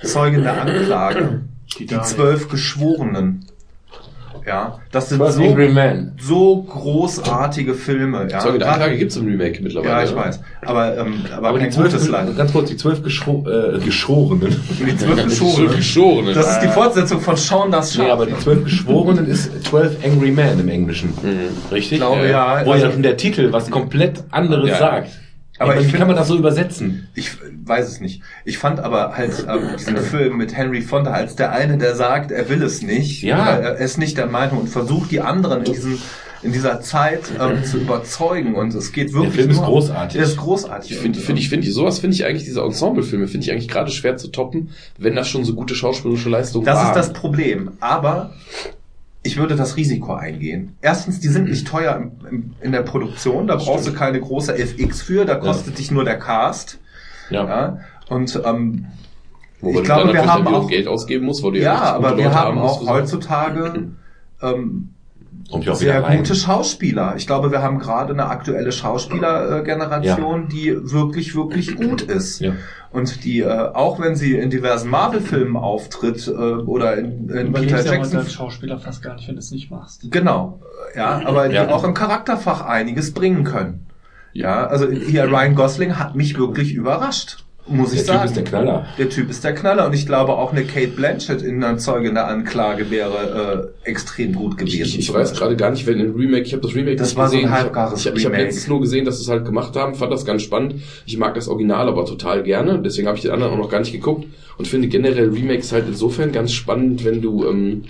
Zeugen 0.03 0.43
der 0.43 0.61
Anklage, 0.63 1.41
die 1.79 2.01
zwölf 2.03 2.49
Geschworenen, 2.49 3.47
ja, 4.49 4.79
das 4.91 5.11
sind 5.11 5.19
so, 5.19 5.43
Angry 5.43 5.69
Man. 5.69 6.13
so 6.21 6.63
großartige 6.63 7.75
Filme. 7.75 8.27
Ja, 8.31 8.43
der 8.43 8.53
Gerade- 8.53 8.67
Anklage 8.67 8.97
gibt's 8.99 9.17
im 9.17 9.27
Remake 9.27 9.63
mittlerweile. 9.63 9.91
ja, 9.93 10.03
ich 10.05 10.11
ne? 10.11 10.17
weiß. 10.17 10.41
Aber, 10.65 10.97
ähm, 10.97 11.25
aber, 11.37 11.49
Aber 11.49 11.59
die 11.59 11.65
kein 11.67 11.73
zwölf, 11.73 11.93
gutes 11.93 12.09
leider. 12.09 12.33
ganz 12.33 12.53
kurz, 12.53 12.71
die 12.71 12.77
zwölf 12.77 13.03
Geschro 13.03 13.45
äh, 13.49 13.79
Geschorenen. 13.79 14.57
Die 14.81 14.97
zwölf 14.97 15.15
Zwölf 15.17 15.25
Geschworenen. 15.27 15.77
Geschorene. 15.77 16.33
Das 16.33 16.51
ist 16.53 16.61
die 16.61 16.69
Fortsetzung 16.69 17.21
von 17.21 17.37
Sean 17.37 17.71
das 17.71 17.95
Schaf. 17.95 18.05
Nee, 18.07 18.11
aber 18.11 18.27
die 18.27 18.39
zwölf 18.39 18.65
Geschworenen 18.65 19.27
ist 19.27 19.65
12 19.67 20.05
Angry 20.05 20.31
Men 20.31 20.59
im 20.59 20.69
Englischen. 20.69 21.13
Richtig? 21.71 21.93
Ich 21.93 21.99
glaube, 21.99 22.29
ja. 22.29 22.63
Wo 22.65 22.73
also- 22.73 22.87
ja 22.87 22.93
schon 22.93 23.03
der 23.03 23.17
Titel 23.17 23.53
was 23.53 23.71
komplett 23.71 24.23
anderes 24.31 24.71
Ja. 24.71 24.79
sagt. 24.79 25.11
Aber 25.59 25.75
ich 25.75 25.81
wie 25.81 25.85
find- 25.85 25.99
kann 25.99 26.09
man 26.09 26.17
das 26.17 26.29
so 26.29 26.37
übersetzen? 26.37 27.09
Ich 27.15 27.31
weiß 27.65 27.89
es 27.89 28.01
nicht. 28.01 28.23
Ich 28.45 28.59
fand 28.59 28.81
aber 28.81 29.17
halt 29.17 29.47
ähm, 29.49 29.77
diesen 29.79 29.97
Film 29.99 30.37
mit 30.37 30.57
Henry 30.57 30.81
Fonda 30.83 31.11
als 31.13 31.37
der 31.37 31.53
eine, 31.53 31.79
der 31.79 31.95
sagt, 31.95 32.31
er 32.31 32.49
will 32.49 32.63
es 32.63 32.83
nicht. 32.83 33.23
Ja. 33.23 33.57
Er 33.57 33.77
ist 33.77 33.99
nicht 33.99 34.17
der 34.17 34.27
Meinung 34.27 34.61
und 34.61 34.69
versucht 34.69 35.11
die 35.11 35.21
anderen 35.21 35.65
in 35.65 35.73
diesem 35.73 35.99
in 36.41 36.53
dieser 36.53 36.81
Zeit 36.81 37.23
ähm, 37.41 37.65
zu 37.65 37.79
überzeugen 37.83 38.55
und 38.55 38.73
es 38.73 38.93
geht 38.93 39.13
wirklich 39.13 39.35
Film 39.35 39.51
ist 39.51 39.61
großartig. 39.61 40.19
Der 40.21 40.23
ist 40.29 40.37
großartig. 40.37 40.93
Ich 40.93 40.99
finde, 40.99 41.19
finde 41.19 41.41
ich, 41.43 41.49
finde 41.49 41.67
ich, 41.67 41.75
sowas 41.75 41.99
finde 41.99 42.15
ich 42.15 42.25
eigentlich, 42.25 42.45
diese 42.45 42.61
Ensemblefilme 42.61 43.27
finde 43.27 43.45
ich 43.45 43.51
eigentlich 43.51 43.67
gerade 43.67 43.91
schwer 43.91 44.17
zu 44.17 44.29
toppen, 44.29 44.71
wenn 44.99 45.17
das 45.17 45.27
schon 45.29 45.45
so 45.45 45.55
gute 45.55 45.75
schauspielerische 45.75 46.29
Leistungen 46.29 46.65
Das 46.65 46.79
ist 46.79 46.85
waren. 46.85 46.95
das 46.95 47.13
Problem. 47.13 47.73
Aber 47.81 48.35
ich 49.23 49.37
würde 49.37 49.57
das 49.57 49.77
Risiko 49.77 50.15
eingehen. 50.15 50.77
Erstens, 50.81 51.21
die 51.21 51.29
sind 51.29 51.49
nicht 51.49 51.67
teuer 51.67 52.11
in 52.61 52.73
der 52.73 52.83
Produktion. 52.83 53.47
Da 53.47 53.57
brauchst 53.57 53.87
du 53.87 53.93
keine 53.93 54.21
große 54.21 54.57
FX 54.57 55.03
für. 55.03 55.25
Da 55.25 55.35
kostet 55.35 55.79
dich 55.79 55.91
nur 55.91 56.05
der 56.05 56.19
Cast. 56.19 56.79
Ja. 57.31 57.47
Ja. 57.47 57.81
Und 58.09 58.41
ähm, 58.45 58.87
Wobei 59.61 59.81
ich 59.81 59.85
glaube, 59.85 60.13
wir 60.13 60.27
haben 60.27 60.47
auch 60.47 60.69
Geld 60.69 60.87
ausgeben 60.87 61.27
musst, 61.27 61.43
weil 61.43 61.53
du 61.53 61.59
ja, 61.61 61.73
richtig 61.73 61.95
aber 61.95 62.17
wir 62.17 62.33
haben 62.33 62.59
auch 62.59 62.89
heutzutage 62.89 63.91
ähm, 64.43 64.95
Kommt 65.51 65.65
ja 65.65 65.73
auch 65.73 65.77
sehr 65.77 66.03
gute 66.03 66.35
Schauspieler. 66.35 67.15
Ich 67.17 67.27
glaube, 67.27 67.51
wir 67.51 67.63
haben 67.63 67.79
gerade 67.79 68.13
eine 68.13 68.27
aktuelle 68.27 68.71
Schauspielergeneration, 68.73 70.49
die 70.49 70.75
wirklich, 70.93 71.35
wirklich 71.35 71.77
gut 71.77 72.03
ist. 72.03 72.41
Ja. 72.41 72.53
Und 72.91 73.25
die, 73.25 73.41
äh, 73.41 73.47
auch 73.47 74.01
wenn 74.01 74.17
sie 74.17 74.35
in 74.35 74.51
diversen 74.51 74.91
Marvel-Filmen 74.91 75.57
auftritt 75.57 76.27
äh, 76.27 76.31
oder 76.31 76.97
in, 76.97 77.29
in 77.29 77.53
Peter 77.53 77.83
ja 77.83 77.93
Jackson 77.93 78.19
als 78.19 78.33
Schauspieler 78.33 78.79
fast 78.79 79.03
gar 79.03 79.15
nicht, 79.15 79.29
wenn 79.29 79.35
du 79.35 79.41
es 79.41 79.51
nicht 79.51 79.71
machst. 79.71 80.11
Genau, 80.11 80.61
ja, 80.95 81.21
aber 81.25 81.49
die 81.49 81.55
Ja. 81.55 81.69
auch 81.69 81.85
im 81.85 81.95
Charakterfach 81.95 82.65
einiges 82.65 83.13
bringen 83.13 83.45
können. 83.45 83.87
Ja, 84.33 84.67
also 84.67 84.91
hier 84.91 85.25
Ryan 85.25 85.55
Gosling 85.55 85.99
hat 85.99 86.15
mich 86.15 86.39
wirklich 86.39 86.73
überrascht. 86.73 87.45
Muss 87.69 87.93
ich 87.93 87.99
Der 88.01 88.07
Typ 88.07 88.15
sagen. 88.15 88.25
ist 88.29 88.37
der 88.37 88.45
Knaller. 88.45 88.87
Der 88.99 89.09
Typ 89.09 89.31
ist 89.31 89.45
der 89.45 89.55
Knaller 89.55 89.87
und 89.87 89.95
ich 89.95 90.07
glaube 90.07 90.33
auch 90.33 90.53
eine 90.53 90.65
Kate 90.65 90.89
Blanchett 90.89 91.43
in 91.43 91.63
einer 91.63 91.79
Zeuge 91.79 92.09
in 92.09 92.15
der 92.15 92.27
Anklage 92.29 92.91
wäre 92.91 93.71
äh, 93.85 93.89
extrem 93.89 94.33
gut 94.35 94.57
gewesen. 94.57 94.83
Ich, 94.83 94.99
ich 94.99 95.13
weiß 95.13 95.35
gerade 95.35 95.57
gar 95.57 95.71
nicht, 95.71 95.87
wenn 95.87 96.01
ein 96.01 96.13
Remake, 96.15 96.43
ich 96.43 96.53
habe 96.53 96.63
das 96.63 96.75
Remake 96.75 96.97
Das 96.97 97.09
nicht 97.11 97.17
war 97.19 97.29
so 97.29 97.37
ein 97.37 97.43
gesehen. 97.43 97.55
halbgares 97.55 98.01
ich 98.01 98.07
ich, 98.07 98.15
ich 98.17 98.25
habe 98.27 98.37
letztens 98.37 98.69
nur 98.69 98.81
gesehen, 98.81 99.05
dass 99.05 99.17
sie 99.19 99.23
es 99.25 99.29
halt 99.29 99.45
gemacht 99.45 99.77
haben, 99.77 99.95
fand 99.95 100.13
das 100.13 100.25
ganz 100.25 100.43
spannend. 100.43 100.77
Ich 101.07 101.17
mag 101.19 101.35
das 101.35 101.49
Original 101.49 101.89
aber 101.89 102.05
total 102.07 102.43
gerne, 102.43 102.81
deswegen 102.81 103.07
habe 103.07 103.17
ich 103.17 103.23
den 103.23 103.33
anderen 103.33 103.53
auch 103.53 103.59
noch 103.59 103.71
gar 103.71 103.81
nicht 103.81 103.93
geguckt 103.93 104.27
und 104.57 104.67
finde 104.67 104.89
generell 104.89 105.29
Remakes 105.31 105.73
halt 105.73 105.85
insofern 105.89 106.33
ganz 106.33 106.53
spannend, 106.53 107.05
wenn 107.05 107.21
du 107.21 107.45
ähm, 107.47 107.85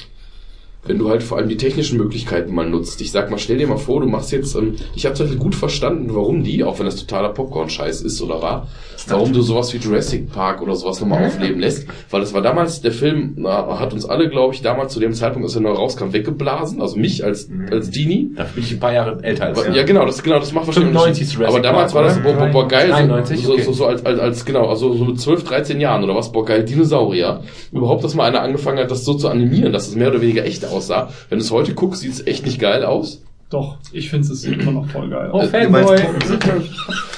wenn 0.89 0.99
du 0.99 1.09
halt 1.09 1.23
vor 1.23 1.39
allem 1.39 1.49
die 1.49 1.57
technischen 1.57 1.99
Möglichkeiten 1.99 2.55
mal 2.55 2.69
nutzt. 2.69 3.01
Ich 3.01 3.13
sag 3.13 3.31
mal, 3.31 3.39
stell 3.39 3.59
dir 3.59 3.67
mal 3.67 3.77
vor, 3.77 4.01
du 4.01 4.07
machst 4.07 4.33
jetzt, 4.33 4.55
ähm, 4.57 4.75
ich 4.95 5.05
habe 5.05 5.15
zum 5.15 5.27
Beispiel 5.27 5.41
gut 5.41 5.55
verstanden, 5.55 6.09
warum 6.15 6.43
die, 6.43 6.65
auch 6.65 6.79
wenn 6.79 6.87
das 6.87 6.97
totaler 6.97 7.29
Popcorn-Scheiß 7.31 8.01
ist 8.01 8.21
oder 8.23 8.43
war, 8.43 8.67
warum 9.07 9.33
du 9.33 9.43
sowas 9.43 9.73
wie 9.73 9.79
Jurassic 9.79 10.33
Park 10.33 10.61
oder 10.63 10.75
sowas 10.75 11.01
nochmal 11.01 11.27
aufleben 11.27 11.61
lässt. 11.61 11.87
Weil 12.11 12.21
das 12.21 12.35
war 12.35 12.43
damals, 12.43 12.81
der 12.81 12.93
Film 12.93 13.35
na, 13.37 13.79
hat 13.79 13.93
uns 13.93 14.05
alle, 14.07 14.29
glaube 14.29 14.55
ich, 14.55 14.63
damals 14.63 14.93
zu 14.93 15.01
dem 15.01 15.13
Zeitpunkt, 15.13 15.47
als 15.47 15.55
er 15.55 15.61
neu 15.61 15.73
rauskam, 15.73 16.13
weggeblasen. 16.13 16.81
Also 16.81 16.97
mich 16.97 17.25
als, 17.25 17.49
als 17.71 17.91
Teenie. 17.91 18.31
Dafür 18.35 18.55
bin 18.55 18.65
ich 18.65 18.73
ein 18.73 18.81
paar 18.81 18.93
Jahre 18.93 19.23
älter 19.23 19.47
als 19.47 19.65
Ja, 19.67 19.73
er. 19.75 19.85
genau, 19.85 20.05
das, 20.07 20.23
genau, 20.23 20.39
das 20.39 20.53
macht 20.53 20.67
wahrscheinlich 20.67 20.93
95 20.93 21.23
Unterschied. 21.23 21.39
Jurassic 21.39 21.55
Aber 21.55 21.63
damals 21.63 21.93
Park, 21.93 22.05
war 22.05 22.15
das, 22.15 22.23
boah, 22.23 22.33
boah, 22.33 22.47
boah, 22.51 22.69
geil, 22.69 22.89
93, 22.89 23.45
so, 23.45 23.53
okay. 23.53 23.63
so, 23.63 23.73
so 23.73 23.87
als, 23.87 24.05
als, 24.05 24.19
als, 24.21 24.45
genau, 24.45 24.67
also 24.69 24.95
so 24.95 25.05
mit 25.05 25.21
12, 25.21 25.45
13 25.45 25.81
Jahren 25.81 26.03
oder 26.05 26.15
was, 26.15 26.33
boah, 26.33 26.45
geil, 26.45 26.65
Dinosaurier. 26.65 27.43
Überhaupt, 27.73 28.05
dass 28.05 28.15
mal 28.15 28.25
einer 28.25 28.43
angefangen 28.43 28.79
hat, 28.79 28.91
das 28.91 29.05
so 29.05 29.15
zu 29.15 29.29
animieren, 29.29 29.73
dass 29.73 29.89
es 29.89 29.95
mehr 29.95 30.09
oder 30.09 30.21
weniger 30.21 30.45
echt 30.45 30.65
aussah. 30.79 31.11
Wenn 31.29 31.39
du 31.39 31.45
es 31.45 31.51
heute 31.51 31.75
guckst, 31.75 32.01
sieht 32.01 32.13
es 32.13 32.27
echt 32.27 32.47
nicht 32.47 32.59
geil 32.59 32.85
aus. 32.85 33.23
Doch, 33.51 33.79
ich 33.93 34.11
finde 34.11 34.31
es 34.31 34.45
immer 34.45 34.73
noch 34.73 34.91
voll 34.91 35.09
geil. 35.09 35.31
Oh, 35.33 35.39
weil 35.39 35.49
Fanboy. 35.49 35.99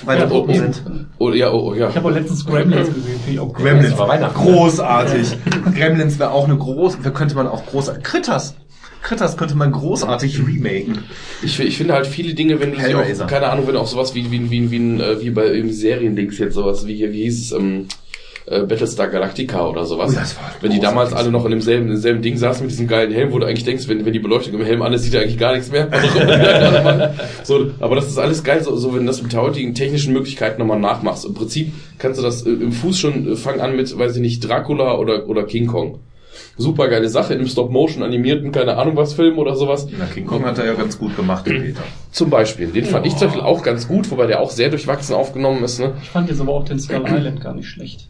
Weil 0.04 0.18
Ja, 0.18 0.24
es 0.24 0.30
Puppen 0.30 0.54
oh, 0.54 0.58
sind. 0.58 0.82
Oder, 1.18 1.36
ja, 1.36 1.52
oh, 1.52 1.70
oh, 1.70 1.74
ja. 1.74 1.90
Ich 1.90 1.96
habe 1.96 2.08
auch 2.08 2.12
letztens 2.12 2.46
Gremlins 2.46 2.86
gesehen, 2.86 3.18
finde 3.18 3.32
ich 3.32 3.40
auch 3.40 3.48
cool. 3.48 3.64
Gremlins 3.64 3.98
war 3.98 4.08
Weihnachten. 4.08 4.38
Großartig. 4.38 5.36
Gremlins 5.74 6.18
wäre 6.18 6.30
auch 6.30 6.44
eine 6.44 6.56
große, 6.56 6.98
könnte 7.12 7.34
man 7.34 7.48
auch 7.48 7.66
großartig. 7.66 8.04
Critters. 8.04 8.54
Critters 9.02 9.36
könnte 9.36 9.56
man 9.56 9.72
großartig 9.72 10.38
remaken. 10.46 10.98
Ich, 11.42 11.58
ich 11.58 11.76
finde 11.76 11.94
halt 11.94 12.06
viele 12.06 12.34
Dinge, 12.34 12.60
wenn 12.60 12.72
du 12.72 12.80
sie 12.80 12.94
auch, 12.94 13.26
keine 13.26 13.48
Ahnung, 13.48 13.66
wenn 13.66 13.74
du 13.74 13.80
auch 13.80 13.86
sowas 13.86 14.14
wie, 14.14 14.30
wie, 14.30 14.50
wie, 14.50 14.70
wie, 14.70 14.98
wie, 14.98 15.20
wie 15.20 15.30
bei 15.30 15.68
Seriendings 15.68 16.38
jetzt 16.38 16.54
sowas, 16.54 16.86
wie 16.86 16.94
hier, 16.94 17.12
wie 17.12 17.22
hieß 17.22 17.40
es, 17.40 17.52
ähm, 17.52 17.86
äh, 18.50 18.62
Battlestar 18.62 19.08
Galactica 19.08 19.66
oder 19.68 19.84
sowas. 19.84 20.10
Oh, 20.12 20.18
das 20.18 20.36
war 20.36 20.50
wenn 20.60 20.72
die 20.72 20.80
damals 20.80 21.12
alle 21.12 21.30
noch 21.30 21.44
in 21.44 21.52
demselben, 21.52 21.86
in 21.86 21.92
demselben 21.92 22.20
Ding 22.20 22.36
saßen 22.36 22.62
mit 22.62 22.72
diesem 22.72 22.88
geilen 22.88 23.12
Helm, 23.12 23.32
wo 23.32 23.38
du 23.38 23.46
eigentlich 23.46 23.64
denkst, 23.64 23.88
wenn, 23.88 24.04
wenn 24.04 24.12
die 24.12 24.18
Beleuchtung 24.18 24.54
im 24.54 24.64
Helm 24.64 24.82
an 24.82 24.92
ist, 24.92 25.04
sieht 25.04 25.14
ja 25.14 25.20
eigentlich 25.20 25.38
gar 25.38 25.52
nichts 25.52 25.70
mehr. 25.70 25.88
so, 27.44 27.70
aber 27.78 27.94
das 27.94 28.08
ist 28.08 28.18
alles 28.18 28.42
geil, 28.42 28.62
so, 28.62 28.76
so 28.76 28.92
wenn 28.92 29.00
du 29.00 29.06
das 29.06 29.22
mit 29.22 29.32
der 29.32 29.42
heutigen 29.42 29.74
technischen 29.74 30.12
Möglichkeiten 30.12 30.60
nochmal 30.60 30.80
nachmachst. 30.80 31.24
Im 31.24 31.34
Prinzip 31.34 31.72
kannst 31.98 32.18
du 32.18 32.24
das 32.24 32.44
äh, 32.44 32.50
im 32.50 32.72
Fuß 32.72 32.98
schon, 32.98 33.32
äh, 33.32 33.36
fang 33.36 33.60
an 33.60 33.76
mit, 33.76 33.96
weiß 33.96 34.16
ich 34.16 34.20
nicht, 34.20 34.40
Dracula 34.40 34.98
oder, 34.98 35.28
oder 35.28 35.44
King 35.44 35.68
Kong. 35.68 36.00
Super 36.56 36.88
geile 36.88 37.08
Sache 37.08 37.32
in 37.32 37.38
einem 37.38 37.48
Stop-Motion 37.48 38.02
animierten, 38.02 38.52
keine 38.52 38.76
Ahnung 38.76 38.96
was 38.96 39.14
Film 39.14 39.38
oder 39.38 39.54
sowas. 39.54 39.86
Na, 39.96 40.06
King 40.06 40.26
Kong 40.26 40.44
hat 40.44 40.58
er 40.58 40.66
ja 40.66 40.74
ganz 40.74 40.98
gut 40.98 41.16
gemacht, 41.16 41.46
der 41.46 41.52
Peter. 41.52 41.82
Zum 42.10 42.30
Beispiel. 42.30 42.66
Den 42.68 42.84
fand 42.84 43.06
ich 43.06 43.16
zum 43.16 43.28
Beispiel 43.28 43.42
auch 43.42 43.62
ganz 43.62 43.86
gut, 43.86 44.10
wobei 44.10 44.26
der 44.26 44.40
auch 44.40 44.50
sehr 44.50 44.68
durchwachsen 44.68 45.14
aufgenommen 45.14 45.62
ist. 45.62 45.78
Ne? 45.78 45.92
Ich 46.02 46.10
fand 46.10 46.28
jetzt 46.28 46.40
aber 46.40 46.52
auch 46.52 46.64
den 46.64 46.80
Skull 46.80 47.04
Island 47.06 47.40
gar 47.40 47.54
nicht 47.54 47.68
schlecht. 47.68 48.08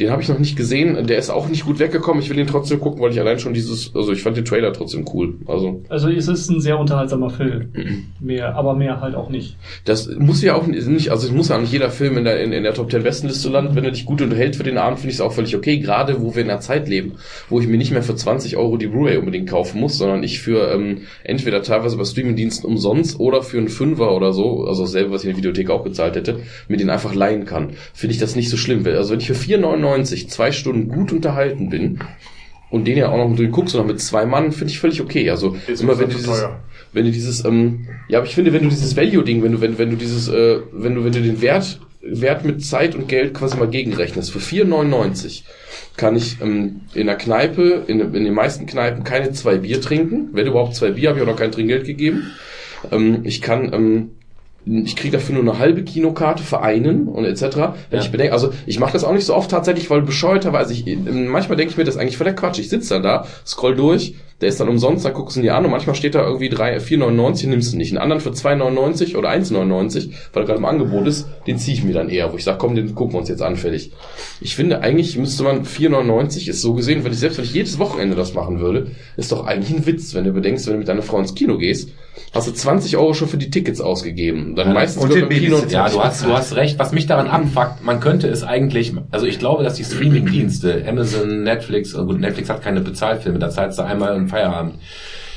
Den 0.00 0.10
habe 0.10 0.22
ich 0.22 0.28
noch 0.28 0.38
nicht 0.38 0.56
gesehen. 0.56 1.06
Der 1.06 1.18
ist 1.18 1.30
auch 1.30 1.48
nicht 1.48 1.64
gut 1.64 1.78
weggekommen. 1.78 2.22
Ich 2.22 2.30
will 2.30 2.38
ihn 2.38 2.46
trotzdem 2.46 2.80
gucken, 2.80 3.02
weil 3.02 3.10
ich 3.10 3.20
allein 3.20 3.38
schon 3.38 3.54
dieses, 3.54 3.94
also 3.94 4.12
ich 4.12 4.22
fand 4.22 4.36
den 4.36 4.44
Trailer 4.44 4.72
trotzdem 4.72 5.04
cool. 5.12 5.34
Also 5.46 5.82
Also 5.88 6.08
es 6.08 6.28
ist 6.28 6.48
ein 6.50 6.60
sehr 6.60 6.78
unterhaltsamer 6.78 7.30
Film. 7.30 7.72
Mehr, 8.20 8.54
aber 8.54 8.74
mehr 8.74 9.00
halt 9.00 9.14
auch 9.14 9.30
nicht. 9.30 9.56
das 9.84 10.08
muss 10.08 10.42
ja 10.42 10.54
auch 10.54 10.66
nicht, 10.66 11.10
also 11.10 11.26
es 11.26 11.32
muss 11.32 11.48
ja 11.48 11.58
nicht 11.58 11.72
jeder 11.72 11.90
Film 11.90 12.18
in 12.18 12.24
der, 12.24 12.42
in, 12.42 12.52
in 12.52 12.62
der 12.62 12.74
Top 12.74 12.90
10 12.90 13.02
Bestenliste 13.02 13.48
landen. 13.48 13.74
Wenn 13.74 13.84
er 13.84 13.90
dich 13.90 14.06
gut 14.06 14.22
unterhält 14.22 14.56
für 14.56 14.62
den 14.62 14.78
Abend, 14.78 14.98
finde 14.98 15.10
ich 15.10 15.16
es 15.16 15.20
auch 15.20 15.32
völlig 15.32 15.56
okay. 15.56 15.78
Gerade 15.78 16.20
wo 16.20 16.34
wir 16.34 16.42
in 16.42 16.50
einer 16.50 16.60
Zeit 16.60 16.88
leben, 16.88 17.12
wo 17.48 17.60
ich 17.60 17.66
mir 17.66 17.78
nicht 17.78 17.90
mehr 17.90 18.02
für 18.02 18.14
20 18.14 18.56
Euro 18.56 18.76
die 18.76 18.86
Blu-ray 18.86 19.16
unbedingt 19.16 19.48
kaufen 19.48 19.80
muss, 19.80 19.98
sondern 19.98 20.22
ich 20.22 20.40
für 20.40 20.72
ähm, 20.72 21.02
entweder 21.24 21.62
teilweise 21.62 21.96
bei 21.96 22.04
Streamingdiensten 22.04 22.68
umsonst 22.68 23.18
oder 23.20 23.42
für 23.42 23.58
einen 23.58 23.68
Fünfer 23.68 24.14
oder 24.14 24.32
so, 24.32 24.64
also 24.64 24.82
dasselbe, 24.82 25.12
was 25.12 25.22
ich 25.22 25.30
in 25.30 25.32
der 25.32 25.38
Videothek 25.38 25.70
auch 25.70 25.84
gezahlt 25.84 26.16
hätte, 26.16 26.40
mir 26.68 26.76
den 26.76 26.90
einfach 26.90 27.14
leihen 27.14 27.44
kann. 27.44 27.70
Finde 27.94 28.14
ich 28.14 28.20
das 28.20 28.36
nicht 28.36 28.50
so 28.50 28.56
schlimm. 28.56 28.84
Also 28.86 29.12
wenn 29.12 29.20
ich 29.20 29.26
für 29.26 29.34
4,99 29.34 29.87
zwei 30.04 30.52
Stunden 30.52 30.88
gut 30.88 31.12
unterhalten 31.12 31.68
bin 31.68 32.00
und 32.70 32.86
den 32.86 32.98
ja 32.98 33.08
auch 33.08 33.16
noch 33.16 33.28
mit 33.28 33.50
guckst, 33.52 33.72
sondern 33.72 33.88
mit 33.88 34.00
zwei 34.00 34.26
Mann, 34.26 34.52
finde 34.52 34.72
ich 34.72 34.78
völlig 34.78 35.00
okay. 35.00 35.30
Also 35.30 35.56
Ist 35.66 35.82
immer 35.82 35.98
wenn 35.98 36.08
du 36.10 36.16
dieses, 36.16 36.26
teuer. 36.26 36.60
wenn 36.92 37.04
du 37.04 37.10
dieses, 37.10 37.44
ähm, 37.44 37.86
ja, 38.08 38.18
aber 38.18 38.26
ich 38.26 38.34
finde, 38.34 38.52
wenn 38.52 38.62
du 38.62 38.68
dieses 38.68 38.96
Value-Ding, 38.96 39.42
wenn 39.42 39.52
du, 39.52 39.60
wenn, 39.60 39.78
wenn 39.78 39.90
du 39.90 39.96
dieses, 39.96 40.28
äh, 40.28 40.60
wenn 40.72 40.94
du, 40.94 41.04
wenn 41.04 41.12
du 41.12 41.22
den 41.22 41.40
Wert, 41.40 41.80
Wert 42.00 42.44
mit 42.44 42.64
Zeit 42.64 42.94
und 42.94 43.08
Geld 43.08 43.34
quasi 43.34 43.56
mal 43.56 43.68
gegenrechnest, 43.68 44.30
für 44.30 44.38
4,99 44.38 45.42
kann 45.96 46.16
ich 46.16 46.40
ähm, 46.40 46.82
in 46.94 47.06
der 47.06 47.16
Kneipe, 47.16 47.84
in, 47.86 48.00
in 48.00 48.24
den 48.24 48.34
meisten 48.34 48.66
Kneipen 48.66 49.02
keine 49.02 49.32
zwei 49.32 49.56
Bier 49.58 49.80
trinken. 49.80 50.28
Wenn 50.32 50.46
überhaupt 50.46 50.76
zwei 50.76 50.90
Bier, 50.90 51.08
habe 51.10 51.18
ich 51.18 51.24
auch 51.24 51.30
noch 51.30 51.38
kein 51.38 51.52
Trinkgeld 51.52 51.84
gegeben. 51.84 52.30
Ähm, 52.92 53.20
ich 53.24 53.42
kann, 53.42 53.72
ähm, 53.72 54.10
ich 54.84 54.96
kriege 54.96 55.16
dafür 55.16 55.34
nur 55.34 55.42
eine 55.50 55.58
halbe 55.58 55.82
Kinokarte 55.82 56.42
für 56.42 56.60
einen 56.60 57.08
und 57.08 57.24
etc. 57.24 57.42
Wenn 57.42 57.58
Ja. 57.92 58.00
ich 58.00 58.10
bedenke, 58.10 58.32
also 58.32 58.52
ich 58.66 58.78
mache 58.78 58.92
das 58.92 59.04
auch 59.04 59.12
nicht 59.12 59.24
so 59.24 59.34
oft 59.34 59.50
tatsächlich, 59.50 59.88
weil 59.90 60.02
bescheuerterweise 60.02 60.72
ich 60.72 60.84
manchmal 61.06 61.56
denke 61.56 61.72
ich 61.72 61.78
mir 61.78 61.84
das 61.84 61.96
eigentlich 61.96 62.16
voll 62.16 62.24
der 62.26 62.34
Quatsch. 62.34 62.58
Ich 62.58 62.68
sitze 62.68 62.94
dann 62.94 63.02
da, 63.02 63.26
scroll 63.46 63.76
durch, 63.76 64.14
der 64.40 64.48
ist 64.48 64.60
dann 64.60 64.68
umsonst, 64.68 65.04
dann 65.04 65.14
guckst 65.14 65.36
du 65.36 65.40
ihn 65.40 65.44
dir 65.44 65.56
an 65.56 65.64
und 65.64 65.70
manchmal 65.70 65.96
steht 65.96 66.14
da 66.14 66.24
irgendwie 66.24 66.48
3, 66.48 66.78
4,99, 66.78 67.48
nimmst 67.48 67.72
du 67.72 67.76
nicht. 67.76 67.90
Einen 67.90 67.98
anderen 67.98 68.20
für 68.20 68.30
2,99 68.30 69.16
oder 69.16 69.30
1,99, 69.30 70.10
weil 70.32 70.42
er 70.42 70.46
gerade 70.46 70.58
im 70.58 70.64
Angebot 70.64 71.06
ist, 71.06 71.28
den 71.46 71.58
ziehe 71.58 71.76
ich 71.76 71.82
mir 71.82 71.92
dann 71.92 72.08
eher, 72.08 72.32
wo 72.32 72.36
ich 72.36 72.44
sage, 72.44 72.58
komm, 72.58 72.74
den 72.74 72.94
gucken 72.94 73.14
wir 73.14 73.18
uns 73.18 73.28
jetzt 73.28 73.42
an, 73.42 73.56
fertig. 73.56 73.92
Ich 74.40 74.54
finde, 74.54 74.80
eigentlich 74.80 75.16
müsste 75.18 75.42
man 75.42 75.64
4,99 75.64 76.48
ist 76.48 76.62
so 76.62 76.74
gesehen, 76.74 77.04
wenn 77.04 77.12
ich 77.12 77.18
selbst 77.18 77.38
wenn 77.38 77.44
ich 77.44 77.54
jedes 77.54 77.78
Wochenende 77.78 78.14
das 78.14 78.34
machen 78.34 78.60
würde, 78.60 78.92
ist 79.16 79.32
doch 79.32 79.46
eigentlich 79.46 79.76
ein 79.76 79.86
Witz, 79.86 80.14
wenn 80.14 80.24
du 80.24 80.32
bedenkst, 80.32 80.66
wenn 80.66 80.74
du 80.74 80.78
mit 80.78 80.88
deiner 80.88 81.02
Frau 81.02 81.18
ins 81.18 81.34
Kino 81.34 81.58
gehst, 81.58 81.90
hast 82.32 82.48
du 82.48 82.52
20 82.52 82.96
Euro 82.96 83.14
schon 83.14 83.28
für 83.28 83.38
die 83.38 83.50
Tickets 83.50 83.80
ausgegeben. 83.80 84.54
Dann 84.54 84.68
Ja, 84.68 84.74
meistens 84.74 85.02
und 85.02 85.14
den 85.14 85.28
Kino. 85.28 85.58
Ja, 85.68 85.88
du 85.88 86.02
hast, 86.02 86.24
du 86.24 86.28
hast 86.28 86.56
recht. 86.56 86.78
Was 86.78 86.92
mich 86.92 87.06
daran 87.06 87.26
abfuckt, 87.26 87.84
man 87.84 88.00
könnte 88.00 88.28
es 88.28 88.42
eigentlich, 88.42 88.92
also 89.10 89.26
ich 89.26 89.38
glaube, 89.38 89.64
dass 89.64 89.74
die 89.74 89.84
Streaming-Dienste, 89.84 90.84
Amazon, 90.86 91.42
Netflix, 91.42 91.94
oh 91.94 92.04
gut, 92.04 92.20
Netflix 92.20 92.48
hat 92.48 92.62
keine 92.62 92.80
Bezahlfilme, 92.80 93.38
da 93.38 93.50
zahlst 93.50 93.78
du 93.78 93.82
einmal 93.82 94.27
im 94.28 94.30
Feierabend. 94.30 94.74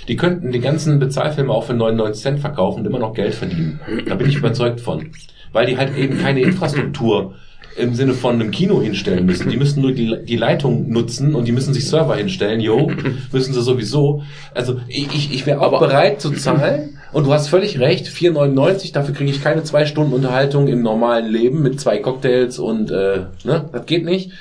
Die 0.08 0.16
könnten 0.16 0.52
die 0.52 0.60
ganzen 0.60 1.00
Bezahlfilme 1.00 1.52
auch 1.52 1.64
für 1.64 1.74
99 1.74 2.22
Cent 2.22 2.40
verkaufen 2.40 2.82
und 2.82 2.86
immer 2.86 3.00
noch 3.00 3.14
Geld 3.14 3.34
verdienen. 3.34 3.80
Da 4.08 4.16
bin 4.16 4.28
ich 4.28 4.36
überzeugt 4.36 4.82
von. 4.82 5.12
Weil 5.54 5.66
die 5.68 5.78
halt 5.78 5.96
eben 5.98 6.20
keine 6.20 6.42
Infrastruktur 6.42 7.36
im 7.78 7.96
Sinne 7.96 8.14
von 8.14 8.36
einem 8.36 8.52
Kino 8.52 8.82
hinstellen 8.82 9.26
müssen. 9.26 9.50
Die 9.50 9.58
müssen 9.58 9.82
nur 9.82 9.94
die, 9.94 10.18
die 10.26 10.36
Leitung 10.36 10.90
nutzen 10.90 11.36
und 11.36 11.48
die 11.48 11.52
müssen 11.52 11.74
sich 11.74 11.88
Server 11.88 12.16
hinstellen. 12.16 12.60
Jo, 12.60 12.92
müssen 13.32 13.54
sie 13.54 13.62
sowieso. 13.62 14.24
Also 14.54 14.80
ich, 14.88 15.08
ich, 15.14 15.34
ich 15.34 15.46
wäre 15.46 15.62
auch 15.62 15.80
bereit 15.80 16.20
zu 16.20 16.32
zahlen. 16.32 16.98
Und 17.14 17.26
du 17.26 17.34
hast 17.34 17.50
völlig 17.50 17.78
recht, 17.80 18.08
4,99, 18.08 18.94
dafür 18.94 19.14
kriege 19.14 19.30
ich 19.30 19.44
keine 19.44 19.64
zwei 19.64 19.86
Stunden 19.86 20.14
Unterhaltung 20.14 20.70
im 20.70 20.82
normalen 20.82 21.30
Leben 21.30 21.62
mit 21.62 21.80
zwei 21.80 21.98
Cocktails 21.98 22.58
und 22.58 22.90
äh, 22.90 23.26
ne, 23.44 23.70
das 23.72 23.86
geht 23.86 24.06
nicht. 24.06 24.32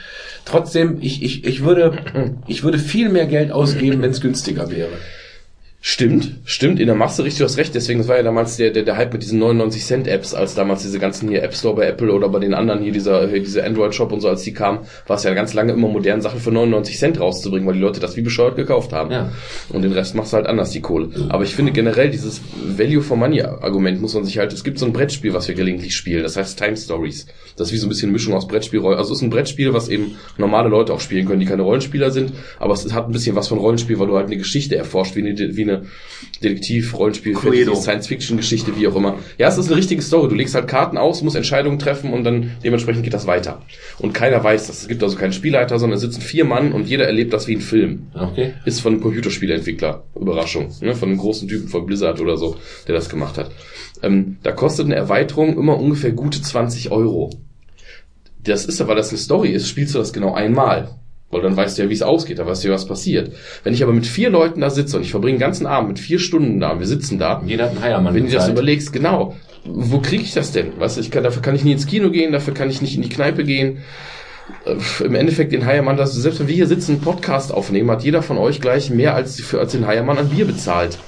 Trotzdem, 0.45 0.99
ich, 1.01 1.23
ich, 1.23 1.45
ich 1.45 1.65
würde 1.65 1.99
ich 2.47 2.63
würde 2.63 2.79
viel 2.79 3.09
mehr 3.09 3.27
Geld 3.27 3.53
ausgeben, 3.53 4.03
wenn 4.03 4.11
es 4.11 4.21
günstiger 4.21 4.71
wäre. 4.71 4.91
Stimmt, 5.83 6.37
stimmt, 6.45 6.79
in 6.79 6.89
der 6.89 6.95
Masse 6.95 7.25
richtig, 7.25 7.39
du 7.39 7.45
hast 7.45 7.57
recht, 7.57 7.75
deswegen, 7.75 8.01
das 8.01 8.09
war 8.09 8.19
ja 8.19 8.23
damals 8.23 8.59
der, 8.59 8.71
der, 8.71 8.83
der 8.83 8.99
Hype 8.99 9.15
mit 9.15 9.23
diesen 9.23 9.39
99 9.39 9.83
Cent 9.83 10.09
Apps, 10.09 10.35
als 10.35 10.55
damals 10.55 10.83
diese 10.83 10.99
ganzen 10.99 11.31
hier 11.31 11.43
App 11.43 11.55
Store 11.55 11.75
bei 11.75 11.87
Apple 11.87 12.13
oder 12.13 12.29
bei 12.29 12.39
den 12.39 12.53
anderen 12.53 12.83
hier, 12.83 12.93
dieser, 12.93 13.27
hier 13.31 13.41
diese 13.41 13.65
Android 13.65 13.95
Shop 13.95 14.13
und 14.13 14.21
so, 14.21 14.29
als 14.29 14.43
die 14.43 14.53
kamen, 14.53 14.81
war 15.07 15.17
es 15.17 15.23
ja 15.23 15.33
ganz 15.33 15.55
lange 15.55 15.73
immer 15.73 15.89
modern, 15.89 16.21
Sachen 16.21 16.39
für 16.39 16.53
99 16.53 16.99
Cent 16.99 17.19
rauszubringen, 17.19 17.67
weil 17.67 17.77
die 17.77 17.81
Leute 17.81 17.99
das 17.99 18.15
wie 18.15 18.21
bescheuert 18.21 18.57
gekauft 18.57 18.93
haben. 18.93 19.11
Ja. 19.11 19.33
Und 19.71 19.81
den 19.81 19.93
Rest 19.93 20.15
machst 20.15 20.35
du 20.35 20.37
halt 20.37 20.47
anders, 20.47 20.71
die 20.71 20.83
Kohle. 20.83 21.09
Aber 21.31 21.45
ich 21.45 21.55
finde 21.55 21.73
generell 21.73 22.11
dieses 22.11 22.43
Value 22.63 23.01
for 23.01 23.17
Money 23.17 23.41
Argument 23.41 24.03
muss 24.03 24.13
man 24.13 24.25
sich 24.25 24.37
halt, 24.37 24.53
es 24.53 24.65
gibt 24.65 24.79
so 24.79 24.85
ein 24.85 24.93
Brettspiel, 24.93 25.33
was 25.33 25.49
wir 25.49 25.55
gelegentlich 25.55 25.97
spielen, 25.97 26.23
das 26.23 26.37
heißt 26.37 26.59
Time 26.59 26.77
Stories. 26.77 27.25
Das 27.57 27.69
ist 27.69 27.73
wie 27.73 27.79
so 27.79 27.87
ein 27.87 27.89
bisschen 27.89 28.13
Mischung 28.13 28.35
aus 28.35 28.47
Brettspiel, 28.47 28.85
also 28.85 29.15
es 29.15 29.21
ist 29.21 29.23
ein 29.23 29.31
Brettspiel, 29.31 29.73
was 29.73 29.89
eben 29.89 30.17
normale 30.37 30.69
Leute 30.69 30.93
auch 30.93 31.01
spielen 31.01 31.27
können, 31.27 31.41
die 31.41 31.47
keine 31.47 31.63
Rollenspieler 31.63 32.11
sind, 32.11 32.35
aber 32.59 32.75
es 32.75 32.93
hat 32.93 33.07
ein 33.07 33.13
bisschen 33.13 33.35
was 33.35 33.49
von 33.49 33.57
Rollenspiel, 33.57 33.99
weil 33.99 34.09
du 34.09 34.17
halt 34.17 34.27
eine 34.27 34.37
Geschichte 34.37 34.77
erforscht, 34.77 35.17
wie 35.17 35.21
eine, 35.21 35.57
wie 35.57 35.63
eine 35.63 35.70
Detektiv, 36.43 36.97
Rollenspiel. 36.97 37.35
Science-Fiction-Geschichte, 37.77 38.77
wie 38.77 38.89
auch 38.89 38.97
immer. 38.97 39.19
Ja, 39.39 39.49
es 39.49 39.59
ist 39.59 39.69
eine 39.69 39.77
richtige 39.77 40.03
Story. 40.03 40.29
Du 40.29 40.35
legst 40.35 40.55
halt 40.55 40.69
Karten 40.69 40.97
aus, 40.97 41.23
musst 41.23 41.37
Entscheidungen 41.37 41.79
treffen 41.79 42.13
und 42.13 42.25
dann 42.25 42.53
dementsprechend 42.65 43.05
geht 43.05 43.15
das 43.15 43.27
weiter. 43.27 43.63
Und 43.99 44.13
keiner 44.15 44.43
weiß 44.43 44.67
das. 44.67 44.83
Es 44.83 44.89
gibt 44.89 45.03
also 45.03 45.17
keinen 45.17 45.33
Spielleiter, 45.33 45.79
sondern 45.79 45.97
es 45.97 46.03
sitzen 46.03 46.21
vier 46.21 46.45
Mann 46.45 46.73
und 46.73 46.89
jeder 46.89 47.07
erlebt 47.07 47.33
das 47.33 47.47
wie 47.47 47.57
ein 47.57 47.61
Film. 47.61 48.07
Okay. 48.15 48.55
Ist 48.65 48.81
von 48.81 48.95
einem 48.95 49.03
Computerspieleentwickler. 49.03 50.05
Überraschung. 50.15 50.73
Ne? 50.81 50.95
Von 50.95 51.11
einem 51.11 51.19
großen 51.19 51.49
Typen 51.49 51.69
von 51.69 51.87
Blizzard 51.87 52.21
oder 52.21 52.37
so, 52.37 52.57
der 52.87 52.95
das 52.95 53.09
gemacht 53.09 53.39
hat. 53.39 53.51
Ähm, 54.03 54.39
da 54.43 54.53
kostet 54.53 54.87
eine 54.87 54.95
Erweiterung 54.95 55.59
immer 55.59 55.79
ungefähr 55.79 56.13
gute 56.13 56.41
20 56.41 56.91
Euro. 56.91 57.31
Das 58.43 58.65
ist 58.65 58.81
ja, 58.81 58.89
weil 58.89 58.97
das 58.97 59.11
eine 59.11 59.19
Story 59.19 59.51
ist, 59.51 59.69
spielst 59.69 59.95
du 59.95 59.99
das 59.99 60.13
genau 60.13 60.33
einmal. 60.33 61.00
Weil 61.31 61.43
dann 61.43 61.57
weißt 61.57 61.79
du 61.79 61.83
ja, 61.83 61.89
wie 61.89 61.95
es 61.95 62.03
ausgeht, 62.03 62.41
da 62.41 62.47
weißt 62.47 62.65
du 62.65 62.69
ja, 62.69 62.75
was 62.75 62.87
passiert. 62.87 63.33
Wenn 63.63 63.73
ich 63.73 63.83
aber 63.83 63.93
mit 63.93 64.07
vier 64.07 64.31
Leuten 64.31 64.61
da 64.61 64.71
sitze 64.71 64.97
und 64.97 65.05
ich 65.05 65.13
verbringe 65.13 65.37
den 65.37 65.41
ganzen 65.41 65.67
Abend 65.67 65.89
mit 65.91 65.99
vier 66.01 66.19
Stunden 66.19 66.59
da 66.59 66.73
und 66.73 66.81
wir 66.81 66.87
sitzen 66.87 67.19
da, 67.19 67.43
Jeder 67.47 67.65
hat 67.65 67.71
einen 67.73 67.83
Heiermann 67.83 68.15
wenn 68.15 68.27
du 68.27 68.33
das 68.33 68.49
überlegst, 68.49 68.93
genau, 68.93 69.37
wo 69.65 70.01
kriege 70.01 70.23
ich 70.23 70.35
das 70.35 70.53
denn? 70.53 70.73
Was 70.79 70.97
ich 70.97 71.11
kann, 71.11 71.23
dafür 71.23 71.43
kann 71.43 71.55
ich 71.55 71.65
nie 71.65 71.73
ins 71.73 71.87
Kino 71.87 72.11
gehen, 72.11 72.33
dafür 72.33 72.55
kann 72.55 72.71
ich 72.71 72.83
nicht 72.83 72.97
in 72.97 73.03
die 73.03 73.09
Kneipe 73.09 73.45
gehen. 73.45 73.79
Äh, 74.65 75.05
Im 75.05 75.15
Endeffekt 75.15 75.53
den 75.53 75.67
Heiermann, 75.67 75.97
das, 75.97 76.15
selbst 76.15 76.41
wenn 76.41 76.49
wir 76.49 76.55
hier 76.55 76.67
sitzen, 76.67 76.93
einen 76.93 77.01
Podcast 77.01 77.53
aufnehmen, 77.53 77.91
hat 77.91 78.03
jeder 78.03 78.23
von 78.23 78.39
euch 78.39 78.61
gleich 78.61 78.91
mehr 78.91 79.15
als, 79.15 79.41
für, 79.41 79.61
als 79.61 79.73
den 79.73 79.87
Heiermann 79.87 80.19
an 80.19 80.31
Bier 80.31 80.47
bezahlt. 80.47 80.99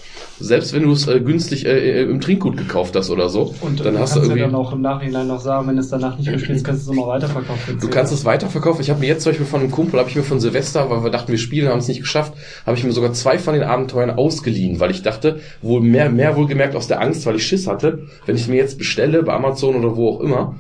Selbst 0.43 0.73
wenn 0.73 0.83
du 0.83 0.93
es 0.93 1.07
äh, 1.07 1.21
günstig 1.21 1.65
äh, 1.67 2.01
äh, 2.01 2.03
im 2.03 2.21
Trinkgut 2.21 2.57
gekauft 2.57 2.95
hast 2.97 3.11
oder 3.11 3.29
so, 3.29 3.55
Und 3.61 3.81
dann 3.85 3.95
du 3.95 4.01
hast 4.01 4.15
kannst 4.15 4.17
du 4.17 4.21
ja 4.21 4.37
irgendwie. 4.37 4.41
dann 4.41 4.55
auch 4.55 4.73
im 4.73 4.81
Nachhinein 4.83 5.27
noch 5.29 5.41
sagen, 5.41 5.69
wenn 5.69 5.77
du 5.77 5.81
es 5.83 5.89
danach 5.89 6.19
nicht 6.19 6.29
mehr 6.29 6.39
spielst, 6.39 6.65
kannst 6.67 6.87
du 6.87 6.91
es 6.93 6.97
immer 6.97 7.07
weiterverkaufen. 7.07 7.79
Du 7.81 7.89
kannst 7.89 8.13
es 8.13 8.25
weiterverkaufen. 8.25 8.83
Ich 8.83 8.91
habe 8.91 9.01
mir 9.01 9.07
jetzt 9.07 9.23
zum 9.23 9.31
Beispiel 9.31 9.47
von 9.47 9.61
einem 9.61 9.71
Kumpel, 9.71 9.99
habe 10.01 10.09
ich 10.11 10.17
mir 10.17 10.23
von 10.23 10.41
Silvester, 10.41 10.91
weil 10.91 11.05
wir 11.05 11.11
dachten, 11.11 11.31
wir 11.31 11.39
spielen, 11.39 11.69
haben 11.69 11.79
es 11.79 11.89
nicht 11.89 12.01
geschafft, 12.01 12.35
habe 12.67 12.77
ich 12.77 12.85
mir 12.85 12.93
sogar 12.93 13.13
zwei 13.13 13.39
von 13.39 13.55
den 13.55 13.63
Abenteuern 13.63 14.11
ausgeliehen, 14.11 14.81
weil 14.81 14.91
ich 14.91 15.03
dachte, 15.03 15.41
wohl 15.63 15.81
mehr, 15.81 16.11
mehr 16.11 16.37
wohlgemerkt 16.37 16.75
aus 16.77 16.89
der 16.89 17.01
Angst, 17.01 17.25
weil 17.27 17.37
ich 17.37 17.47
Schiss 17.47 17.67
hatte, 17.67 18.01
wenn 18.27 18.37
ich 18.37 18.43
es 18.43 18.49
mir 18.49 18.57
jetzt 18.57 18.79
bestelle, 18.79 19.23
bei 19.23 19.33
Amazon 19.33 19.77
oder 19.77 19.97
wo 19.97 20.09
auch 20.11 20.21
immer, 20.21 20.57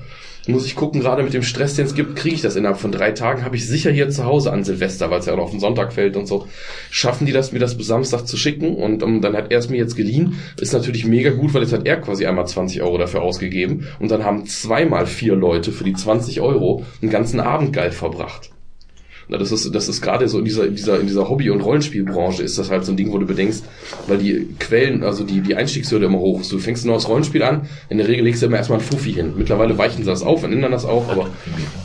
muss 0.49 0.67
ich 0.67 0.75
gucken, 0.75 1.01
gerade 1.01 1.23
mit 1.23 1.35
dem 1.35 1.43
Stress, 1.43 1.75
den 1.75 1.87
es 1.87 1.95
gibt, 1.95 2.17
kriege 2.17 2.35
ich 2.35 2.43
das 2.43 2.57
innerhalb 2.57 2.79
von 2.79 2.93
drei 2.93 3.13
Tagen, 3.13 3.45
habe 3.45 3.57
ich 3.57 3.67
sicher 3.67 3.91
hier 3.91 4.11
zu 4.11 4.25
Hause 4.25 4.53
an 4.53 4.65
Silvester, 4.65 5.11
weil 5.11 5.21
es 5.21 5.27
ja 5.27 5.35
auch 5.35 5.39
auf 5.39 5.51
den 5.51 5.61
Sonntag 5.61 5.93
fällt 5.93 6.17
und 6.17 6.27
so. 6.27 6.49
Schaffen 6.91 7.27
die 7.27 7.33
das, 7.33 7.53
mir 7.53 7.59
das 7.59 7.77
bis 7.77 7.87
Samstag 7.87 8.27
zu 8.27 8.37
schicken 8.37 8.75
und 8.75 9.03
um, 9.03 9.21
dann 9.21 9.37
hat 9.37 9.53
er 9.53 9.59
es 9.59 9.69
mir 9.69 9.77
jetzt 9.77 9.97
geliehen. 9.97 10.37
Ist 10.61 10.73
natürlich 10.73 11.05
mega 11.05 11.31
gut, 11.31 11.55
weil 11.55 11.63
jetzt 11.63 11.73
hat 11.73 11.87
er 11.87 12.01
quasi 12.01 12.27
einmal 12.27 12.47
20 12.47 12.83
Euro 12.83 12.99
dafür 12.99 13.23
ausgegeben 13.23 13.87
und 14.01 14.11
dann 14.11 14.25
haben 14.25 14.47
zweimal 14.47 15.07
vier 15.07 15.35
Leute 15.35 15.73
für 15.73 15.85
die 15.85 15.95
20 15.95 16.41
Euro 16.41 16.85
einen 17.01 17.11
ganzen 17.11 17.41
Abend 17.41 17.73
geil 17.73 17.93
verbracht. 17.93 18.52
Na, 19.33 19.39
das 19.39 19.51
ist, 19.51 19.75
das 19.75 19.89
ist 19.89 20.03
gerade 20.03 20.29
so 20.29 20.39
in 20.41 20.45
dieser, 20.45 20.67
in 20.67 20.75
dieser, 20.75 21.01
in 21.01 21.07
dieser 21.07 21.27
Hobby- 21.31 21.49
und 21.49 21.63
Rollenspielbranche 21.63 22.43
ist 22.43 22.59
das 22.59 22.71
halt 22.71 22.85
so 22.85 22.93
ein 22.93 22.99
Ding, 22.99 23.11
wo 23.13 23.17
du 23.17 23.25
bedenkst, 23.25 23.65
weil 24.07 24.19
die 24.19 24.47
Quellen, 24.59 25.03
also 25.03 25.25
die, 25.25 25.41
die 25.41 25.55
Einstiegshürde 25.55 26.05
immer 26.05 26.19
hoch 26.19 26.43
ist. 26.43 26.53
Du 26.53 26.59
fängst 26.59 26.85
ein 26.85 26.89
neues 26.89 27.09
Rollenspiel 27.09 27.43
an, 27.43 27.63
in 27.89 27.97
der 27.97 28.09
Regel 28.09 28.27
legst 28.27 28.43
du 28.43 28.47
immer 28.47 28.59
erstmal 28.59 28.81
ein 28.81 28.85
Fuffi 28.85 29.15
hin. 29.15 29.33
Mittlerweile 29.39 29.79
weichen 29.79 30.05
sie 30.05 30.11
das 30.11 30.23
auf 30.23 30.45
und 30.45 30.53
ändern 30.53 30.73
das 30.73 30.85
auch, 30.85 31.09
aber 31.09 31.31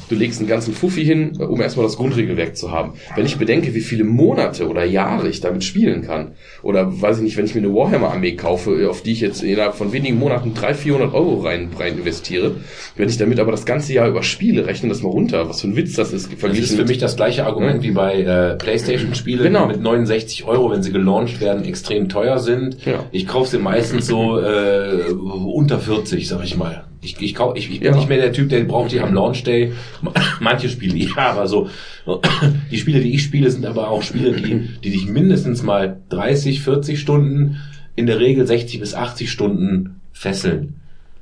du 0.09 0.15
legst 0.15 0.39
einen 0.39 0.47
ganzen 0.49 0.73
Fuffi 0.73 1.03
hin, 1.03 1.37
um 1.37 1.61
erstmal 1.61 1.85
das 1.85 1.97
Grundregelwerk 1.97 2.55
zu 2.57 2.71
haben. 2.71 2.93
Wenn 3.15 3.25
ich 3.25 3.37
bedenke, 3.37 3.73
wie 3.73 3.81
viele 3.81 4.03
Monate 4.03 4.67
oder 4.67 4.85
Jahre 4.85 5.27
ich 5.29 5.41
damit 5.41 5.63
spielen 5.63 6.01
kann, 6.03 6.33
oder 6.63 7.01
weiß 7.01 7.17
ich 7.17 7.23
nicht, 7.23 7.37
wenn 7.37 7.45
ich 7.45 7.55
mir 7.55 7.61
eine 7.61 7.73
Warhammer-Armee 7.73 8.33
kaufe, 8.35 8.89
auf 8.89 9.01
die 9.03 9.11
ich 9.11 9.21
jetzt 9.21 9.43
innerhalb 9.43 9.75
von 9.75 9.91
wenigen 9.93 10.17
Monaten 10.19 10.53
300, 10.53 10.77
400 10.77 11.13
Euro 11.13 11.41
rein, 11.41 11.69
rein 11.77 11.97
investiere, 11.97 12.55
wenn 12.95 13.09
ich 13.09 13.17
damit 13.17 13.39
aber 13.39 13.51
das 13.51 13.65
ganze 13.65 13.93
Jahr 13.93 14.07
über 14.07 14.23
spiele, 14.23 14.65
rechne 14.67 14.89
das 14.89 15.01
mal 15.01 15.09
runter, 15.09 15.49
was 15.49 15.61
für 15.61 15.67
ein 15.67 15.75
Witz 15.75 15.95
das 15.95 16.13
ist, 16.13 16.29
Das 16.41 16.57
ist 16.57 16.75
für 16.75 16.85
mich 16.85 16.97
das 16.97 17.15
gleiche 17.15 17.45
Argument 17.45 17.83
wie 17.83 17.91
bei 17.91 18.21
äh, 18.21 18.55
PlayStation-Spielen, 18.55 19.43
Genau. 19.43 19.63
die 19.67 19.73
mit 19.73 19.81
69 19.81 20.45
Euro, 20.45 20.71
wenn 20.71 20.83
sie 20.83 20.91
gelauncht 20.91 21.41
werden, 21.41 21.63
extrem 21.65 22.09
teuer 22.09 22.39
sind. 22.39 22.85
Ja. 22.85 23.05
Ich 23.11 23.27
kaufe 23.27 23.49
sie 23.51 23.57
meistens 23.59 24.07
so 24.07 24.39
äh, 24.39 25.11
unter 25.11 25.79
40, 25.79 26.27
sag 26.27 26.43
ich 26.43 26.57
mal. 26.57 26.85
Ich, 27.01 27.21
ich, 27.21 27.35
kauf, 27.35 27.55
ich, 27.55 27.69
ich 27.71 27.79
bin 27.79 27.89
Ja. 27.91 27.95
nicht 27.95 28.09
mehr 28.09 28.17
der 28.17 28.33
Typ, 28.33 28.49
der 28.49 28.63
braucht 28.63 28.91
die 28.91 28.99
am 28.99 29.13
Launch 29.13 29.43
Day. 29.43 29.73
Manche 30.39 30.69
Spiele, 30.69 30.95
ja, 30.97 31.31
aber 31.31 31.47
so. 31.47 31.69
Die 32.71 32.77
Spiele, 32.77 33.01
die 33.01 33.13
ich 33.13 33.23
spiele, 33.23 33.51
sind 33.51 33.65
aber 33.65 33.89
auch 33.89 34.01
Spiele, 34.01 34.31
die, 34.31 34.67
die 34.83 34.89
dich 34.91 35.07
mindestens 35.07 35.61
mal 35.61 35.99
30, 36.09 36.61
40 36.61 36.99
Stunden, 36.99 37.57
in 37.95 38.05
der 38.05 38.19
Regel 38.19 38.47
60 38.47 38.79
bis 38.79 38.93
80 38.93 39.29
Stunden 39.31 40.01
fesseln. 40.13 40.75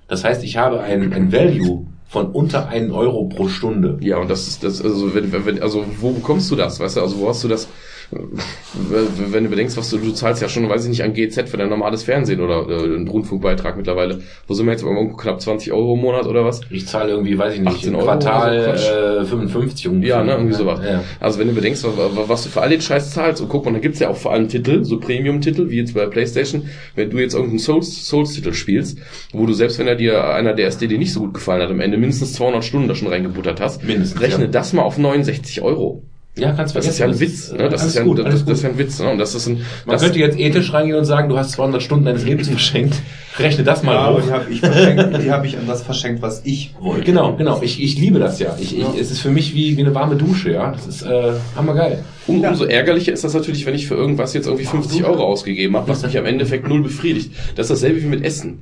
Das 0.08 0.24
heißt, 0.24 0.44
ich 0.44 0.58
habe 0.58 0.82
ein, 0.82 1.12
ein 1.14 1.32
Value 1.32 1.88
von 2.08 2.28
unter 2.28 2.68
einen 2.70 2.92
Euro 2.92 3.26
pro 3.26 3.48
Stunde. 3.48 3.98
Ja, 4.02 4.18
und 4.18 4.30
das 4.30 4.48
ist 4.48 4.64
das, 4.64 4.82
also 4.82 5.16
wenn, 5.16 5.32
wenn, 5.46 5.62
also 5.62 5.86
wo 6.00 6.12
bekommst 6.12 6.52
du 6.52 6.56
das, 6.56 6.80
weißt 6.80 6.98
du, 6.98 7.02
also 7.02 7.18
wo 7.20 7.30
hast 7.30 7.44
du 7.44 7.48
das, 7.48 7.68
wenn 8.12 9.44
du 9.44 9.50
bedenkst, 9.50 9.78
was 9.78 9.90
du, 9.90 9.98
du 9.98 10.12
zahlst 10.12 10.42
ja 10.42 10.50
schon, 10.50 10.68
weiß 10.70 10.84
ich 10.84 10.90
nicht, 10.90 11.04
an 11.04 11.14
GZ 11.14 11.50
für 11.50 11.58
dein 11.58 11.70
normales 11.70 12.04
Fernsehen 12.04 12.40
oder 12.42 12.68
äh, 12.70 12.84
einen 12.84 13.08
Rundfunkbeitrag 13.08 13.78
mittlerweile. 13.78 14.20
Wo 14.48 14.54
sind 14.54 14.66
wir 14.66 14.72
jetzt 14.74 14.84
irgendwo 14.84 15.16
knapp 15.16 15.42
20 15.42 15.72
Euro 15.74 15.94
im 15.96 16.02
Monat 16.02 16.26
oder 16.28 16.46
was? 16.46 16.62
Ich 16.70 16.88
zahle 16.88 17.12
irgendwie, 17.12 17.38
weiß 17.38 17.54
ich 17.56 17.60
nicht, 17.62 17.70
18 17.78 17.90
im 17.90 17.96
Euro 17.96 18.06
Quartal 18.06 18.78
so, 18.78 18.86
äh, 19.22 19.26
55 19.26 19.88
ungefähr. 19.88 20.18
Ja, 20.18 20.24
ne, 20.24 20.34
irgendwie 20.34 20.54
sowas. 20.54 20.80
Ja. 20.84 21.04
Also 21.20 21.40
wenn 21.40 21.48
du 21.48 21.54
bedenkst, 21.54 21.84
wa- 21.84 21.90
wa- 21.98 22.26
was 22.28 22.44
du 22.44 22.50
für 22.50 22.62
all 22.62 22.70
den 22.70 22.82
Scheiß 22.82 23.12
zahlst, 23.12 23.42
und 23.42 23.50
guck 23.50 23.66
mal, 23.66 23.74
da 23.74 23.80
gibt's 23.80 24.00
ja 24.00 24.10
auch 24.10 24.18
vor 24.18 24.34
allem 24.34 24.48
Titel, 24.50 24.84
so 24.84 25.00
Premium-Titel, 25.00 25.70
wie 25.70 25.78
jetzt 25.78 25.94
bei 25.94 26.06
Playstation, 26.06 26.70
wenn 26.96 27.10
du 27.10 27.18
jetzt 27.18 27.34
irgendeinen 27.34 27.60
Souls- 27.60 28.08
Souls-Titel 28.08 28.54
spielst, 28.54 29.00
wo 29.34 29.46
du 29.46 29.54
selbst 29.54 29.80
wenn 29.80 29.88
er 29.88 29.96
dir 29.96 30.26
einer 30.34 30.54
der 30.54 30.68
ist, 30.68 30.80
der 30.82 30.88
dir 30.88 30.98
nicht 30.98 31.14
so 31.14 31.22
gut 31.22 31.34
gefallen 31.34 31.62
hat, 31.62 31.70
am 31.70 31.80
Ende 31.80 31.98
mindestens 31.98 32.34
200 32.34 32.64
Stunden 32.64 32.88
da 32.88 32.96
schon 32.96 33.08
reingebuttert 33.08 33.60
hast, 33.62 33.84
Mindestens, 33.84 34.22
rechne 34.22 34.46
ja. 34.46 34.52
das 34.52 34.74
mal 34.74 34.84
auf 34.84 34.98
69 34.98 35.62
Euro. 35.62 36.04
Ja, 36.38 36.52
kannst 36.52 36.76
Das 36.76 36.86
ist 36.86 37.00
ja 37.00 37.06
ein 37.06 37.18
Witz, 37.18 37.54
ne? 37.54 37.70
Das 37.70 37.86
ist 37.86 37.96
ja, 37.96 38.04
gut, 38.04 38.20
das, 38.20 38.26
das 38.26 38.34
ist 38.36 38.46
gut. 38.46 38.64
ja 38.64 38.70
ein 38.70 38.78
Witz, 38.78 39.00
ne? 39.00 39.10
Und 39.10 39.20
das 39.20 39.36
ist 39.36 39.48
ein, 39.48 39.62
Man 39.86 39.94
das, 39.94 40.02
könnte 40.02 40.20
jetzt 40.20 40.38
ethisch 40.38 40.74
reingehen 40.74 40.98
und 40.98 41.06
sagen, 41.06 41.30
du 41.30 41.38
hast 41.38 41.52
200 41.52 41.82
Stunden 41.82 42.04
deines 42.06 42.26
Lebens 42.26 42.50
verschenkt. 42.50 42.96
Rechne 43.40 43.64
das 43.64 43.84
mal 43.84 43.94
Ja, 43.94 44.14
hoch. 44.14 44.22
die 44.22 44.32
habe 44.32 44.46
ich 44.52 44.60
verschenkt, 44.60 45.24
die 45.24 45.32
habe 45.32 45.48
ich 45.48 45.58
an 45.58 45.66
das 45.66 45.84
verschenkt, 45.84 46.22
was 46.22 46.42
ich 46.44 46.74
wollte. 46.82 47.06
Genau, 47.06 47.36
genau. 47.38 47.62
Ich, 47.62 47.82
ich 47.82 47.98
liebe 47.98 48.20
das 48.20 48.40
ja. 48.40 48.58
Ich, 48.60 48.78
ich, 48.78 48.86
es 49.00 49.12
ist 49.12 49.22
für 49.22 49.30
mich 49.30 49.56
wie, 49.56 49.78
wie 49.78 49.82
eine 49.82 49.96
warme 49.96 50.18
Dusche, 50.18 50.52
ja. 50.52 50.72
Das 50.72 50.88
ist 50.88 51.04
äh, 51.04 51.32
hammergeil. 51.56 52.04
Um, 52.28 52.44
umso 52.44 52.66
ärgerlicher 52.66 53.14
ist 53.14 53.24
das 53.24 53.34
natürlich, 53.34 53.66
wenn 53.66 53.76
ich 53.76 53.88
für 53.88 53.96
irgendwas 53.96 54.34
jetzt 54.34 54.48
irgendwie 54.48 54.66
50 54.66 55.06
Euro 55.06 55.24
ausgegeben 55.24 55.78
habe, 55.78 55.88
was 55.88 56.04
mich 56.04 56.18
am 56.18 56.26
Endeffekt 56.26 56.68
null 56.68 56.84
befriedigt. 56.84 57.32
Das 57.56 57.70
ist 57.70 57.82
dasselbe 57.82 58.02
wie 58.02 58.08
mit 58.08 58.26
Essen. 58.26 58.62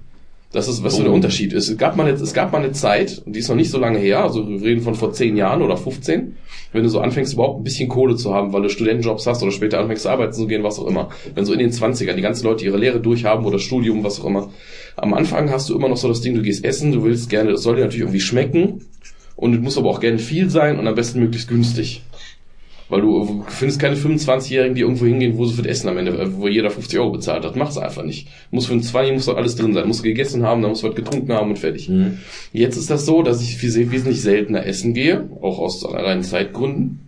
Das 0.53 0.67
ist, 0.67 0.83
was 0.83 0.95
so 0.95 1.03
der 1.03 1.11
Unterschied 1.11 1.51
ist. 1.51 1.67
Es 1.67 1.77
gab 1.77 1.97
mal 1.97 2.05
eine, 2.05 2.13
es 2.13 2.33
gab 2.33 2.51
mal 2.51 2.59
eine 2.59 2.71
Zeit, 2.71 3.23
und 3.25 3.35
die 3.35 3.39
ist 3.39 3.49
noch 3.49 3.55
nicht 3.55 3.71
so 3.71 3.79
lange 3.79 3.97
her, 3.97 4.23
also 4.23 4.47
wir 4.47 4.61
reden 4.61 4.81
von 4.81 4.93
vor 4.93 5.11
10 5.11 5.35
Jahren 5.35 5.63
oder 5.63 5.75
15, 5.75 6.35
wenn 6.71 6.83
du 6.83 6.89
so 6.89 6.99
anfängst, 6.99 7.33
überhaupt 7.33 7.59
ein 7.59 7.63
bisschen 7.63 7.89
Kohle 7.89 8.15
zu 8.15 8.35
haben, 8.35 8.53
weil 8.53 8.61
du 8.61 8.69
Studentenjobs 8.69 9.25
hast 9.25 9.41
oder 9.41 9.51
später 9.51 9.79
anfängst, 9.79 10.05
arbeiten 10.05 10.33
zu 10.33 10.45
gehen, 10.45 10.63
was 10.63 10.77
auch 10.77 10.85
immer. 10.85 11.09
Wenn 11.33 11.45
so 11.45 11.53
in 11.53 11.59
den 11.59 11.71
20ern 11.71 12.13
die 12.13 12.21
ganzen 12.21 12.45
Leute 12.45 12.65
ihre 12.65 12.77
Lehre 12.77 12.99
durchhaben 12.99 13.45
oder 13.45 13.57
Studium, 13.57 14.03
was 14.03 14.21
auch 14.21 14.25
immer. 14.25 14.51
Am 14.95 15.15
Anfang 15.15 15.49
hast 15.49 15.69
du 15.69 15.75
immer 15.75 15.89
noch 15.89 15.97
so 15.97 16.07
das 16.07 16.21
Ding, 16.21 16.35
du 16.35 16.43
gehst 16.43 16.63
essen, 16.63 16.91
du 16.91 17.03
willst 17.03 17.31
gerne, 17.31 17.51
es 17.51 17.63
soll 17.63 17.75
dir 17.75 17.81
natürlich 17.81 18.01
irgendwie 18.01 18.21
schmecken 18.21 18.85
und 19.35 19.55
es 19.55 19.59
muss 19.59 19.79
aber 19.79 19.89
auch 19.89 19.99
gerne 19.99 20.19
viel 20.19 20.51
sein 20.51 20.77
und 20.77 20.87
am 20.87 20.93
besten 20.93 21.19
möglichst 21.19 21.49
günstig. 21.49 22.03
Weil 22.89 23.01
du 23.01 23.43
findest 23.47 23.79
keine 23.79 23.95
25-Jährigen, 23.95 24.75
die 24.75 24.81
irgendwo 24.81 25.05
hingehen, 25.05 25.37
wo 25.37 25.45
sie 25.45 25.53
für 25.55 25.61
das 25.63 25.71
Essen 25.71 25.89
am 25.89 25.97
Ende, 25.97 26.11
äh, 26.11 26.27
wo 26.35 26.47
jeder 26.47 26.69
50 26.69 26.99
Euro 26.99 27.11
bezahlt 27.11 27.43
hat. 27.45 27.55
Mach's 27.55 27.77
einfach 27.77 28.03
nicht. 28.03 28.27
Muss 28.51 28.65
für 28.67 28.73
ein 28.73 28.83
20 28.83 29.13
muss 29.13 29.25
doch 29.25 29.37
alles 29.37 29.55
drin 29.55 29.73
sein. 29.73 29.87
Muss 29.87 30.03
gegessen 30.03 30.43
haben, 30.43 30.61
dann 30.61 30.71
muss 30.71 30.83
was 30.83 30.93
getrunken 30.95 31.31
haben 31.33 31.49
und 31.51 31.59
fertig. 31.59 31.89
Jetzt 32.51 32.77
ist 32.77 32.89
das 32.89 33.05
so, 33.05 33.23
dass 33.23 33.41
ich 33.41 33.57
wes- 33.63 33.91
wesentlich 33.91 34.21
seltener 34.21 34.65
essen 34.65 34.93
gehe, 34.93 35.29
auch 35.41 35.59
aus 35.59 35.83
reinen 35.89 36.23
Zeitgründen. 36.23 36.99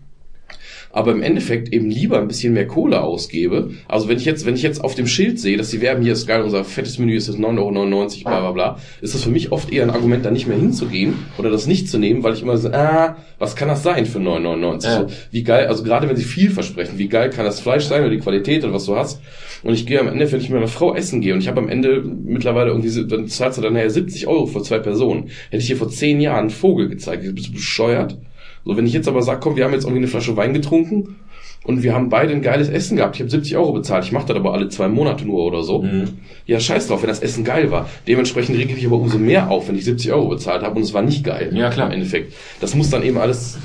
Aber 0.96 1.12
im 1.12 1.22
Endeffekt 1.22 1.74
eben 1.74 1.90
lieber 1.90 2.20
ein 2.20 2.30
bisschen 2.30 2.54
mehr 2.54 2.68
Kohle 2.68 3.02
ausgebe. 3.02 3.72
Also 3.90 4.08
wenn 4.08 4.16
ich 4.16 4.24
jetzt, 4.24 4.46
wenn 4.46 4.56
ich 4.56 4.62
jetzt 4.62 4.82
auf 4.82 4.96
dem 4.96 5.08
Schild 5.08 5.42
sehe, 5.42 5.58
dass 5.58 5.70
sie 5.70 5.82
werben, 5.82 6.02
hier 6.02 6.14
ist 6.14 6.26
geil, 6.26 6.42
unser 6.42 6.64
fettes 6.64 6.98
Menü 7.00 7.18
ist 7.18 7.28
jetzt 7.28 7.38
9,99 7.38 7.40
Euro, 7.44 8.08
bla 8.24 8.40
bla 8.40 8.52
bla, 8.52 8.80
ist 9.02 9.14
das 9.14 9.22
für 9.22 9.30
mich 9.30 9.52
oft 9.52 9.74
eher 9.74 9.84
ein 9.84 9.90
Argument, 9.90 10.24
da 10.24 10.32
nicht 10.32 10.48
mehr 10.48 10.58
hinzugehen 10.58 11.16
oder 11.38 11.50
das 11.50 11.68
nicht 11.68 11.90
zu 11.90 12.00
nehmen, 12.00 12.24
weil 12.24 12.34
ich 12.34 12.44
immer 12.44 12.56
so, 12.58 12.70
ah, 12.70 13.18
was 13.40 13.58
kann 13.58 13.68
das 13.68 13.84
sein 13.84 14.06
für 14.06 14.20
9,99? 14.20 14.86
Ja. 14.86 15.00
So, 15.02 15.08
wie 15.32 15.44
geil, 15.44 15.68
also 15.68 15.84
gerade 15.84 16.08
wenn 16.08 16.16
sie 16.16 16.24
viel 16.24 16.50
versprechen, 16.50 16.98
wie 16.98 17.10
geil 17.10 17.30
kann 17.30 17.44
das 17.44 17.60
Fleisch 17.60 17.84
sein 17.84 18.00
oder 18.00 18.12
die 18.12 18.20
Qualität 18.20 18.64
oder 18.64 18.72
was 18.72 18.86
du 18.86 18.96
hast. 18.96 19.20
Und 19.64 19.74
ich 19.74 19.86
gehe 19.86 20.00
am 20.00 20.08
Ende, 20.08 20.32
wenn 20.32 20.40
ich 20.40 20.50
mit 20.50 20.60
meiner 20.60 20.70
Frau 20.70 20.96
essen 20.96 21.20
gehe 21.20 21.34
und 21.34 21.42
ich 21.42 21.50
habe 21.50 21.60
am 21.60 21.68
Ende 21.68 22.02
mittlerweile 22.04 22.70
irgendwie, 22.70 23.06
dann 23.06 23.28
zahlst 23.28 23.58
du 23.58 23.62
dann 23.62 23.74
nachher 23.74 23.90
70 23.90 24.28
Euro 24.28 24.46
für 24.46 24.62
zwei 24.62 24.80
Personen. 24.80 25.30
Hätte 25.50 25.62
ich 25.62 25.68
hier 25.68 25.76
vor 25.76 25.90
zehn 25.90 26.22
Jahren 26.22 26.40
einen 26.40 26.50
Vogel 26.52 26.88
gezeigt, 26.88 27.24
bist 27.36 27.50
du 27.50 27.52
bescheuert? 27.52 28.18
So, 28.66 28.76
wenn 28.76 28.88
ich 28.88 28.94
jetzt 28.94 29.08
aber 29.08 29.22
sage, 29.22 29.40
komm, 29.42 29.56
wir 29.56 29.64
haben 29.64 29.74
jetzt 29.74 29.84
irgendwie 29.84 30.00
eine 30.00 30.08
Flasche 30.08 30.36
Wein 30.36 30.54
getrunken 30.54 31.18
und 31.64 31.84
wir 31.84 31.94
haben 31.94 32.10
beide 32.10 32.34
ein 32.34 32.42
geiles 32.42 32.68
Essen 32.68 32.98
gehabt. 32.98 33.16
Ich 33.16 33.22
habe 33.22 33.30
70 33.30 33.56
Euro 33.58 33.74
bezahlt. 33.74 34.06
Ich 34.06 34.12
mache 34.12 34.26
das 34.28 34.36
aber 34.36 34.54
alle 34.54 34.70
zwei 34.70 34.88
Monate 34.88 35.26
nur 35.26 35.44
oder 35.46 35.64
so. 35.64 35.84
Mhm. 35.84 36.10
Ja, 36.48 36.60
scheiß 36.60 36.88
drauf, 36.88 37.04
wenn 37.04 37.10
das 37.10 37.20
Essen 37.20 37.44
geil 37.44 37.72
war. 37.72 37.88
Dementsprechend 38.08 38.58
reg 38.58 38.76
ich 38.76 38.86
aber 38.86 38.98
umso 38.98 39.20
mehr 39.20 39.52
auf, 39.52 39.68
wenn 39.68 39.76
ich 39.76 39.86
70 39.86 40.12
Euro 40.12 40.30
bezahlt 40.30 40.64
habe 40.64 40.76
und 40.78 40.82
es 40.82 40.94
war 40.94 41.04
nicht 41.04 41.24
geil. 41.24 41.52
Ja, 41.54 41.70
klar. 41.70 41.88
Im 41.88 41.94
Endeffekt. 41.94 42.34
Das 42.60 42.76
muss 42.76 42.90
dann 42.90 43.04
eben 43.04 43.18
alles, 43.18 43.58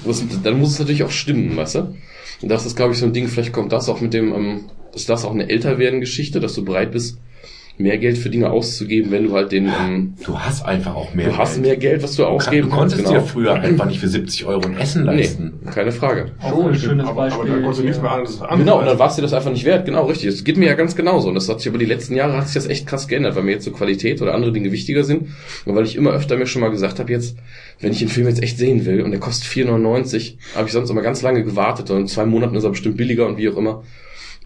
dann 0.45 0.59
muss 0.59 0.73
es 0.73 0.79
natürlich 0.79 1.03
auch 1.03 1.11
stimmen, 1.11 1.57
weißt 1.57 1.77
du? 1.77 1.95
Und 2.43 2.49
das 2.49 2.67
ist, 2.67 2.77
glaube 2.77 2.93
ich, 2.93 2.99
so 2.99 3.07
ein 3.07 3.13
Ding, 3.13 3.29
vielleicht 3.29 3.53
kommt 3.53 3.73
das 3.73 3.89
auch 3.89 4.01
mit 4.01 4.15
dem, 4.15 4.35
ähm, 4.35 4.61
ist 4.95 5.09
das 5.09 5.25
auch 5.25 5.33
eine 5.33 5.49
älter 5.49 5.79
werden 5.79 6.01
Geschichte, 6.01 6.41
dass 6.41 6.55
du 6.55 6.65
bereit 6.65 6.93
bist, 6.93 7.19
mehr 7.79 7.97
Geld 7.99 8.19
für 8.19 8.29
Dinge 8.29 8.51
auszugeben, 8.51 9.11
wenn 9.11 9.25
du 9.25 9.33
halt 9.35 9.53
den, 9.53 9.67
ähm, 9.69 10.15
Du 10.25 10.39
hast 10.39 10.65
einfach 10.67 10.95
auch 10.95 11.15
mehr 11.15 11.29
du 11.31 11.39
hast 11.39 11.55
Geld. 11.55 11.67
mehr 11.67 11.77
Geld, 11.77 12.03
was 12.03 12.15
du 12.17 12.23
Du, 12.23 12.29
ausgeben 12.29 12.69
du 12.69 12.77
konntest 12.77 12.97
kannst. 12.97 13.11
genau. 13.13 13.23
dir 13.25 13.27
früher 13.27 13.55
einfach 13.55 13.87
nicht 13.87 14.01
für 14.01 14.09
70 14.09 14.45
Euro 14.45 14.67
ein 14.67 14.77
Essen 14.77 15.05
leisten. 15.05 15.61
Nee, 15.65 15.71
keine 15.71 15.91
Frage. 15.93 16.33
Auch 16.41 16.67
ein 16.67 16.75
schönes 16.75 17.07
aber, 17.07 17.23
aber 17.23 17.31
Beispiel. 17.37 17.51
da 17.51 17.55
konntest 17.61 17.81
du 17.81 17.85
nichts 17.87 18.03
mehr 18.03 18.11
anderes 18.11 18.41
Genau, 18.57 18.79
und 18.81 18.87
dann 18.87 18.99
war 18.99 19.09
es 19.09 19.17
dir 19.17 19.23
das 19.23 19.33
einfach 19.33 19.51
nicht 19.51 19.65
wert. 19.65 19.87
Genau, 19.87 20.05
richtig. 20.07 20.31
Das 20.31 20.45
geht 20.45 20.57
mir 20.59 20.67
ja 20.67 20.75
ganz 20.75 20.95
genauso. 20.95 21.29
Und 21.29 21.35
das 21.37 21.49
hat 21.49 21.61
sich 21.61 21.67
über 21.69 21.79
die 21.79 21.87
letzten 21.87 22.15
Jahre 22.15 22.37
hat 22.37 22.47
sich 22.47 22.55
das 22.55 22.67
echt 22.67 22.87
krass 22.87 23.09
geändert, 23.09 23.35
weil 23.37 23.45
mir 23.45 23.53
jetzt 23.53 23.65
so 23.65 23.71
Qualität 23.71 24.21
oder 24.21 24.35
andere 24.35 24.53
Dinge 24.53 24.73
wichtiger 24.73 25.05
sind. 25.05 25.29
Und 25.65 25.75
weil 25.75 25.85
ich 25.85 25.97
immer 25.97 26.11
öfter 26.11 26.37
mir 26.37 26.47
schon 26.47 26.61
mal 26.61 26.71
gesagt 26.71 26.99
habe, 26.99 27.11
jetzt, 27.11 27.37
wenn 27.81 27.93
ich 27.93 27.99
den 28.01 28.09
Film 28.09 28.27
jetzt 28.29 28.43
echt 28.43 28.59
sehen 28.59 28.85
will 28.85 29.01
und 29.03 29.11
der 29.11 29.21
kostet 29.21 29.49
4,99, 29.51 30.35
habe 30.55 30.67
ich 30.67 30.73
sonst 30.73 30.91
immer 30.91 31.03
ganz 31.03 31.23
lange 31.23 31.45
gewartet. 31.45 31.91
Und 31.91 32.01
in 32.01 32.07
zwei 32.09 32.27
Monaten 32.27 32.55
ist 32.57 32.65
er 32.65 32.71
bestimmt 32.71 32.97
billiger 32.97 33.27
und 33.27 33.39
wie 33.39 33.49
auch 33.49 33.57
immer. 33.57 33.83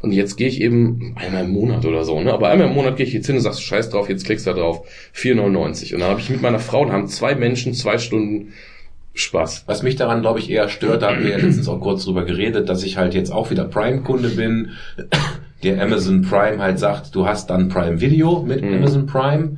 Und 0.05 0.13
jetzt 0.13 0.37
gehe 0.37 0.49
ich 0.49 0.61
eben 0.61 1.15
einmal 1.17 1.45
im 1.45 1.51
Monat 1.51 1.85
oder 1.87 2.05
so, 2.05 2.21
ne? 2.21 2.33
Aber 2.33 2.49
einmal 2.51 2.69
im 2.69 2.75
Monat 2.75 2.97
gehe 2.97 3.07
ich 3.07 3.13
jetzt 3.15 3.27
hin 3.27 3.37
und 3.37 3.41
sagst, 3.41 3.63
scheiß 3.63 3.89
drauf, 3.91 4.09
jetzt 4.09 4.27
klickst 4.27 4.47
du 4.47 4.51
da 4.53 4.61
drauf. 4.61 4.87
4,99. 5.17 5.95
Und 5.95 6.01
dann 6.01 6.11
habe 6.11 6.21
ich 6.21 6.29
mit 6.29 6.43
meiner 6.43 6.59
Frau, 6.59 6.85
dann 6.85 6.93
haben 6.93 7.09
zwei 7.09 7.35
Menschen 7.35 7.73
zwei 7.73 7.97
Stunden 7.99 8.53
Spaß. 9.15 9.65
Was 9.67 9.83
mich 9.83 9.97
daran, 9.97 10.21
glaube 10.23 10.41
ich, 10.41 10.51
eher 10.51 10.69
stört, 10.69 11.03
da 11.03 11.13
haben 11.13 11.23
wir 11.23 11.31
ja 11.31 11.37
letztens 11.39 11.69
auch 11.69 11.81
kurz 11.81 12.05
drüber 12.05 12.25
geredet, 12.25 12.69
dass 12.69 12.83
ich 12.83 12.97
halt 12.97 13.15
jetzt 13.15 13.31
auch 13.33 13.51
wieder 13.51 13.65
Prime-Kunde 13.65 14.29
bin, 14.31 14.71
der 15.63 15.81
Amazon 15.81 16.23
Prime 16.23 16.59
halt 16.59 16.79
sagt, 16.79 17.15
du 17.15 17.27
hast 17.27 17.49
dann 17.49 17.69
Prime 17.69 18.01
Video 18.01 18.43
mit 18.43 18.63
Mhm. 18.63 18.75
Amazon 18.75 19.07
Prime. 19.07 19.57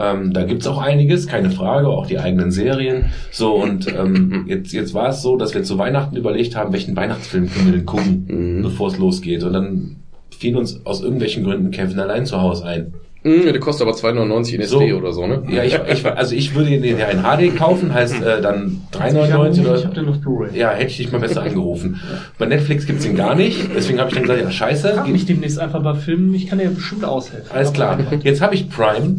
Ähm, 0.00 0.32
da 0.32 0.44
gibt's 0.44 0.66
auch 0.66 0.80
einiges, 0.80 1.26
keine 1.26 1.50
Frage, 1.50 1.88
auch 1.88 2.06
die 2.06 2.18
eigenen 2.18 2.50
Serien. 2.50 3.06
So, 3.30 3.54
und 3.56 3.86
ähm, 3.88 4.46
jetzt, 4.48 4.72
jetzt 4.72 4.94
war 4.94 5.10
es 5.10 5.20
so, 5.22 5.36
dass 5.36 5.54
wir 5.54 5.62
zu 5.62 5.76
Weihnachten 5.78 6.16
überlegt 6.16 6.56
haben, 6.56 6.72
welchen 6.72 6.96
Weihnachtsfilm 6.96 7.50
können 7.52 7.66
wir 7.66 7.72
denn 7.74 7.86
gucken, 7.86 8.24
Mhm. 8.28 8.62
bevor 8.62 8.88
es 8.88 8.98
losgeht. 8.98 9.42
Und 9.44 9.52
dann 9.52 9.96
fiel 10.30 10.56
uns 10.56 10.84
aus 10.86 11.02
irgendwelchen 11.02 11.44
Gründen 11.44 11.70
Kevin 11.70 11.98
allein 12.00 12.24
zu 12.24 12.40
Hause 12.40 12.64
ein. 12.64 12.94
Mhm, 13.22 13.42
der 13.42 13.60
kostet 13.60 13.86
aber 13.86 13.94
2,99 13.94 14.54
in 14.54 14.60
SD 14.62 14.88
So. 14.90 14.96
oder 14.96 15.12
so, 15.12 15.26
ne? 15.26 15.42
Ja, 15.50 15.62
ich, 15.62 15.78
ich 15.92 16.06
also 16.06 16.34
ich 16.34 16.54
würde 16.54 16.70
den 16.70 16.98
ja 16.98 17.08
in 17.08 17.18
HD 17.22 17.54
kaufen, 17.54 17.92
heißt 17.92 18.22
äh, 18.22 18.40
dann 18.40 18.80
Ich 18.94 18.98
habe 18.98 19.10
3,99 19.18 19.60
oder 19.60 19.84
hab 19.84 19.92
den 19.94 20.08
auf 20.08 20.20
Blu-ray. 20.22 20.58
ja, 20.58 20.70
hätte 20.70 20.86
ich 20.90 20.96
dich 20.96 21.12
mal 21.12 21.20
besser 21.20 21.42
angerufen. 21.42 22.00
Bei 22.38 22.46
Netflix 22.46 22.86
gibt's 22.86 23.02
den 23.04 23.16
gar 23.16 23.34
nicht, 23.34 23.68
deswegen 23.76 23.98
habe 23.98 24.08
ich 24.08 24.14
dann 24.14 24.22
gesagt, 24.22 24.40
ja 24.40 24.50
scheiße, 24.50 24.94
Frag 24.94 25.08
mich 25.10 25.26
demnächst 25.26 25.58
einfach 25.58 25.82
bei 25.82 25.92
Filmen, 25.96 26.32
ich 26.32 26.46
kann 26.46 26.58
dir 26.60 26.70
bestimmt 26.70 27.04
aushelfen. 27.04 27.50
Alles 27.52 27.74
klar. 27.74 27.98
Jetzt 28.22 28.40
habe 28.40 28.54
ich 28.54 28.70
Prime, 28.70 29.16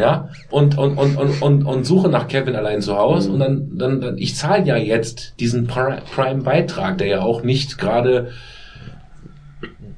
ja, 0.00 0.28
und, 0.50 0.76
und, 0.78 0.96
und, 0.96 1.16
und, 1.16 1.42
und, 1.42 1.62
und 1.64 1.84
suche 1.84 2.08
nach 2.08 2.26
Kevin 2.26 2.56
allein 2.56 2.80
zu 2.82 2.96
Hause 2.96 3.30
und 3.30 3.38
dann, 3.40 3.78
dann, 3.78 4.00
dann 4.00 4.18
ich 4.18 4.34
zahle 4.34 4.64
ja 4.64 4.76
jetzt 4.76 5.34
diesen 5.38 5.68
Pri- 5.68 6.00
Prime-Beitrag, 6.14 6.98
der 6.98 7.06
ja 7.06 7.20
auch 7.22 7.42
nicht 7.42 7.78
gerade 7.78 8.30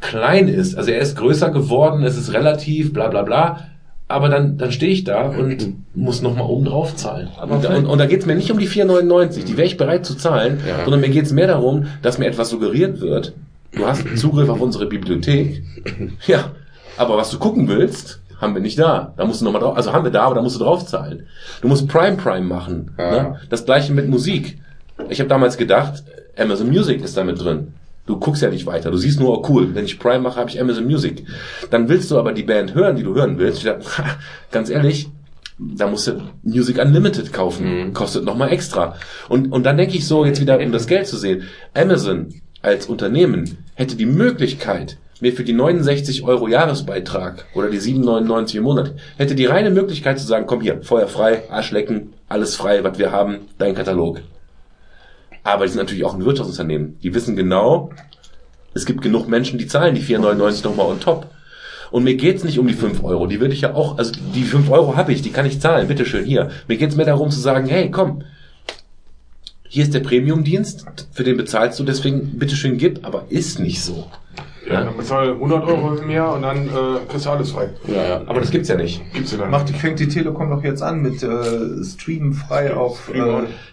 klein 0.00 0.48
ist. 0.48 0.76
Also 0.76 0.90
er 0.90 1.00
ist 1.00 1.16
größer 1.16 1.50
geworden, 1.50 2.02
es 2.02 2.16
ist 2.18 2.32
relativ, 2.32 2.92
bla 2.92 3.08
bla 3.08 3.22
bla. 3.22 3.60
Aber 4.08 4.28
dann, 4.28 4.58
dann 4.58 4.72
stehe 4.72 4.92
ich 4.92 5.04
da 5.04 5.22
und 5.28 5.74
muss 5.94 6.20
nochmal 6.20 6.46
oben 6.46 6.66
drauf 6.66 6.94
zahlen. 6.96 7.28
Und, 7.48 7.64
und, 7.64 7.86
und 7.86 7.98
da 7.98 8.04
geht's 8.06 8.26
mir 8.26 8.34
nicht 8.34 8.50
um 8.50 8.58
die 8.58 8.68
4,99, 8.68 9.44
die 9.44 9.56
wäre 9.56 9.66
ich 9.66 9.78
bereit 9.78 10.04
zu 10.04 10.16
zahlen, 10.16 10.60
Ja. 10.68 10.80
sondern 10.84 11.00
mir 11.00 11.08
geht's 11.08 11.32
mehr 11.32 11.46
darum, 11.46 11.86
dass 12.02 12.18
mir 12.18 12.26
etwas 12.26 12.50
suggeriert 12.50 13.00
wird. 13.00 13.32
Du 13.74 13.86
hast 13.86 14.04
Zugriff 14.18 14.50
auf 14.50 14.60
unsere 14.60 14.86
Bibliothek. 14.86 15.62
Ja, 16.26 16.50
aber 16.98 17.16
was 17.16 17.30
du 17.30 17.38
gucken 17.38 17.68
willst, 17.68 18.20
haben 18.42 18.54
wir 18.54 18.60
nicht 18.60 18.78
da. 18.78 19.14
Da 19.16 19.24
musst 19.24 19.40
du 19.40 19.44
nochmal 19.44 19.62
drauf, 19.62 19.76
also 19.76 19.92
haben 19.92 20.04
wir 20.04 20.10
da, 20.10 20.24
aber 20.24 20.34
da 20.34 20.42
musst 20.42 20.56
du 20.56 20.64
drauf 20.64 20.84
zahlen. 20.84 21.26
Du 21.62 21.68
musst 21.68 21.88
Prime 21.88 22.16
Prime 22.16 22.44
machen. 22.44 22.90
Ja. 22.98 23.10
Ne? 23.10 23.40
Das 23.48 23.64
gleiche 23.64 23.92
mit 23.92 24.08
Musik. 24.08 24.58
Ich 25.08 25.20
habe 25.20 25.28
damals 25.28 25.56
gedacht, 25.56 26.02
Amazon 26.36 26.68
Music 26.68 27.02
ist 27.02 27.16
damit 27.16 27.40
drin. 27.40 27.74
Du 28.04 28.18
guckst 28.18 28.42
ja 28.42 28.50
nicht 28.50 28.66
weiter. 28.66 28.90
Du 28.90 28.96
siehst 28.96 29.20
nur, 29.20 29.38
oh 29.38 29.46
cool, 29.48 29.74
wenn 29.74 29.84
ich 29.84 30.00
Prime 30.00 30.18
mache, 30.18 30.40
habe 30.40 30.50
ich 30.50 30.60
Amazon 30.60 30.84
Music. 30.84 31.24
Dann 31.70 31.88
willst 31.88 32.10
du 32.10 32.18
aber 32.18 32.32
die 32.32 32.42
Band 32.42 32.74
hören, 32.74 32.96
die 32.96 33.04
du 33.04 33.14
hören 33.14 33.38
willst. 33.38 33.58
Ich 33.58 33.64
dachte, 33.64 33.86
ha, 33.98 34.16
ganz 34.50 34.70
ehrlich, 34.70 35.08
da 35.56 35.86
musst 35.86 36.08
du 36.08 36.20
Music 36.42 36.78
Unlimited 36.78 37.32
kaufen. 37.32 37.86
Mhm. 37.86 37.92
Kostet 37.92 38.24
nochmal 38.24 38.52
extra. 38.52 38.96
Und, 39.28 39.52
und 39.52 39.64
dann 39.64 39.76
denke 39.76 39.96
ich 39.96 40.06
so, 40.06 40.24
jetzt 40.24 40.40
wieder, 40.40 40.58
um 40.58 40.72
das 40.72 40.88
Geld 40.88 41.06
zu 41.06 41.16
sehen, 41.16 41.44
Amazon 41.74 42.34
als 42.60 42.86
Unternehmen 42.86 43.58
hätte 43.74 43.94
die 43.94 44.06
Möglichkeit, 44.06 44.98
mir 45.22 45.32
für 45.32 45.44
die 45.44 45.52
69 45.52 46.24
Euro 46.24 46.48
Jahresbeitrag 46.48 47.46
oder 47.54 47.70
die 47.70 47.78
7,99 47.78 48.56
im 48.56 48.64
Monat, 48.64 48.92
hätte 49.16 49.36
die 49.36 49.46
reine 49.46 49.70
Möglichkeit 49.70 50.18
zu 50.18 50.26
sagen, 50.26 50.46
komm 50.48 50.60
hier, 50.60 50.82
Feuer 50.82 51.06
frei, 51.06 51.44
Arschlecken, 51.48 52.12
alles 52.28 52.56
frei, 52.56 52.82
was 52.82 52.98
wir 52.98 53.12
haben, 53.12 53.38
dein 53.56 53.76
Katalog. 53.76 54.20
Aber 55.44 55.64
die 55.64 55.70
sind 55.70 55.78
natürlich 55.78 56.04
auch 56.04 56.14
ein 56.14 56.24
Wirtschaftsunternehmen. 56.24 56.98
Die 57.04 57.14
wissen 57.14 57.36
genau, 57.36 57.90
es 58.74 58.84
gibt 58.84 59.00
genug 59.00 59.28
Menschen, 59.28 59.60
die 59.60 59.68
zahlen 59.68 59.94
die 59.94 60.02
4,99 60.02 60.64
nochmal 60.64 60.86
on 60.86 60.98
top. 60.98 61.28
Und 61.92 62.02
mir 62.02 62.16
geht's 62.16 62.42
nicht 62.42 62.58
um 62.58 62.66
die 62.66 62.74
5 62.74 63.04
Euro. 63.04 63.28
Die 63.28 63.40
würde 63.40 63.54
ich 63.54 63.60
ja 63.60 63.74
auch, 63.74 63.98
also 63.98 64.10
die 64.34 64.42
5 64.42 64.70
Euro 64.70 64.96
habe 64.96 65.12
ich, 65.12 65.22
die 65.22 65.30
kann 65.30 65.46
ich 65.46 65.60
zahlen, 65.60 65.86
bitteschön 65.86 66.24
hier. 66.24 66.50
Mir 66.66 66.78
geht's 66.78 66.96
mehr 66.96 67.06
darum 67.06 67.30
zu 67.30 67.38
sagen, 67.38 67.68
hey, 67.68 67.92
komm, 67.92 68.24
hier 69.68 69.84
ist 69.84 69.94
der 69.94 70.00
Premium-Dienst, 70.00 70.84
für 71.12 71.22
den 71.22 71.36
bezahlst 71.36 71.78
du, 71.78 71.84
deswegen 71.84 72.38
bitteschön 72.40 72.76
gib, 72.76 73.06
aber 73.06 73.26
ist 73.28 73.60
nicht 73.60 73.82
so. 73.82 74.08
Ja, 74.68 74.84
dann 74.84 74.96
bezahl 74.96 75.32
100 75.32 75.64
Euro 75.64 75.96
im 75.96 76.10
Jahr 76.10 76.34
und 76.34 76.42
dann 76.42 76.68
äh, 76.68 76.70
kriegst 77.08 77.26
du 77.26 77.30
alles 77.30 77.50
frei. 77.50 77.70
Ja, 77.88 78.02
ja. 78.02 78.22
Aber 78.26 78.40
das 78.40 78.50
gibt's 78.50 78.68
ja 78.68 78.76
nicht. 78.76 79.02
Gibt's 79.12 79.32
ja 79.32 79.38
dann. 79.38 79.50
Macht, 79.50 79.70
fängt 79.70 79.98
die 79.98 80.08
Telekom 80.08 80.50
doch 80.50 80.62
jetzt 80.62 80.82
an 80.82 81.02
mit 81.02 81.22
äh, 81.22 81.84
Streamen 81.84 82.32
frei 82.32 82.72
auf. 82.72 83.10
Äh, 83.12 83.18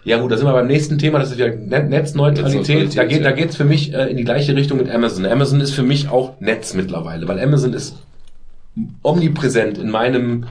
Ja 0.04 0.18
gut, 0.18 0.32
da 0.32 0.36
sind 0.36 0.46
wir 0.46 0.52
beim 0.52 0.66
nächsten 0.66 0.98
Thema, 0.98 1.20
das 1.20 1.30
ist 1.30 1.38
wieder 1.38 1.54
Net 1.54 1.90
Netzneutralität. 1.90 2.96
Da 2.96 3.04
geht 3.04 3.18
ja. 3.18 3.24
da 3.24 3.32
geht's 3.32 3.56
für 3.56 3.64
mich 3.64 3.94
äh, 3.94 4.10
in 4.10 4.16
die 4.16 4.24
gleiche 4.24 4.56
Richtung 4.56 4.78
mit 4.78 4.90
Amazon. 4.90 5.24
Amazon 5.26 5.60
ist 5.60 5.72
für 5.72 5.84
mich 5.84 6.08
auch 6.08 6.40
Netz 6.40 6.74
mittlerweile, 6.74 7.28
weil 7.28 7.38
Amazon 7.38 7.72
ist 7.72 7.96
omnipräsent 9.02 9.78
in 9.78 9.90
meinem 9.90 10.46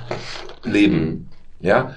Leben. 0.64 1.27
Ja, 1.59 1.95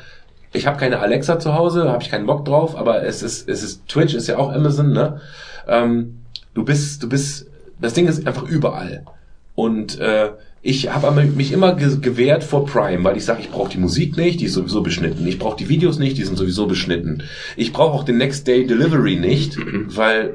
ich 0.52 0.66
habe 0.66 0.78
keine 0.78 0.98
Alexa 0.98 1.38
zu 1.38 1.54
Hause, 1.54 1.90
habe 1.90 2.02
ich 2.02 2.10
keinen 2.10 2.26
Bock 2.26 2.44
drauf, 2.44 2.76
aber 2.76 3.04
es 3.04 3.22
ist 3.22 3.48
es 3.48 3.62
ist 3.62 3.88
Twitch 3.88 4.14
ist 4.14 4.26
ja 4.26 4.38
auch 4.38 4.52
Amazon, 4.52 4.92
ne? 4.92 5.20
Ähm, 5.68 6.18
du 6.54 6.64
bist 6.64 7.02
du 7.02 7.08
bist 7.08 7.46
das 7.82 7.94
Ding 7.94 8.06
ist 8.06 8.26
einfach 8.26 8.44
überall. 8.44 9.04
Und 9.54 9.98
äh, 9.98 10.30
ich 10.62 10.92
habe 10.92 11.10
mich 11.22 11.52
immer 11.52 11.74
ge 11.74 11.98
gewehrt 12.00 12.44
vor 12.44 12.66
Prime, 12.66 13.02
weil 13.04 13.16
ich 13.16 13.24
sage, 13.24 13.40
ich 13.40 13.50
brauche 13.50 13.70
die 13.70 13.78
Musik 13.78 14.16
nicht, 14.16 14.40
die 14.40 14.46
ist 14.46 14.54
sowieso 14.54 14.80
beschnitten. 14.80 15.26
Ich 15.26 15.38
brauche 15.38 15.56
die 15.56 15.68
Videos 15.68 15.98
nicht, 15.98 16.16
die 16.16 16.24
sind 16.24 16.38
sowieso 16.38 16.66
beschnitten. 16.66 17.24
Ich 17.56 17.72
brauche 17.72 17.92
auch 17.92 18.04
den 18.04 18.18
Next 18.18 18.46
Day 18.46 18.66
Delivery 18.66 19.16
nicht, 19.16 19.58
weil 19.96 20.34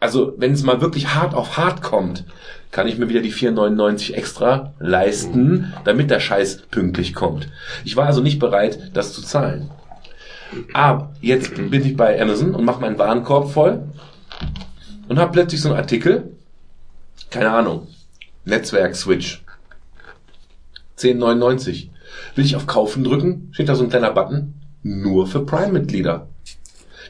also 0.00 0.32
wenn 0.38 0.52
es 0.52 0.62
mal 0.62 0.80
wirklich 0.80 1.14
hart 1.14 1.34
auf 1.34 1.58
hart 1.58 1.82
kommt, 1.82 2.24
kann 2.70 2.88
ich 2.88 2.96
mir 2.96 3.08
wieder 3.08 3.20
die 3.20 3.32
4,99 3.32 4.14
extra 4.14 4.72
leisten, 4.78 5.74
damit 5.84 6.10
der 6.10 6.20
Scheiß 6.20 6.62
pünktlich 6.70 7.14
kommt. 7.14 7.48
Ich 7.84 7.96
war 7.96 8.06
also 8.06 8.22
nicht 8.22 8.38
bereit, 8.38 8.90
das 8.94 9.12
zu 9.12 9.22
zahlen. 9.22 9.70
Aber 10.72 11.12
jetzt 11.20 11.54
bin 11.54 11.84
ich 11.84 11.96
bei 11.96 12.20
Amazon 12.20 12.54
und 12.54 12.64
mache 12.64 12.80
meinen 12.80 12.98
Warenkorb 12.98 13.50
voll 13.50 13.82
und 15.08 15.18
habe 15.18 15.32
plötzlich 15.32 15.60
so 15.60 15.68
einen 15.68 15.78
Artikel, 15.78 16.30
keine 17.30 17.50
Ahnung, 17.50 17.86
Netzwerk-Switch, 18.44 19.42
10,99. 20.98 21.88
Will 22.34 22.44
ich 22.44 22.56
auf 22.56 22.66
Kaufen 22.66 23.04
drücken, 23.04 23.48
steht 23.52 23.68
da 23.68 23.74
so 23.74 23.84
ein 23.84 23.90
kleiner 23.90 24.10
Button, 24.10 24.54
nur 24.82 25.26
für 25.26 25.44
Prime-Mitglieder. 25.44 26.26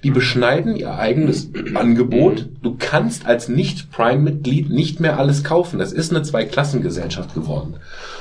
Die 0.02 0.10
beschneiden 0.10 0.76
ihr 0.76 0.94
eigenes 0.94 1.50
Angebot. 1.74 2.48
Du 2.62 2.76
kannst 2.78 3.26
als 3.26 3.48
Nicht-Prime-Mitglied 3.48 4.70
nicht 4.70 5.00
mehr 5.00 5.18
alles 5.18 5.44
kaufen. 5.44 5.78
Das 5.78 5.92
ist 5.92 6.10
eine 6.10 6.22
Zweiklassengesellschaft 6.22 7.34
geworden. 7.34 7.74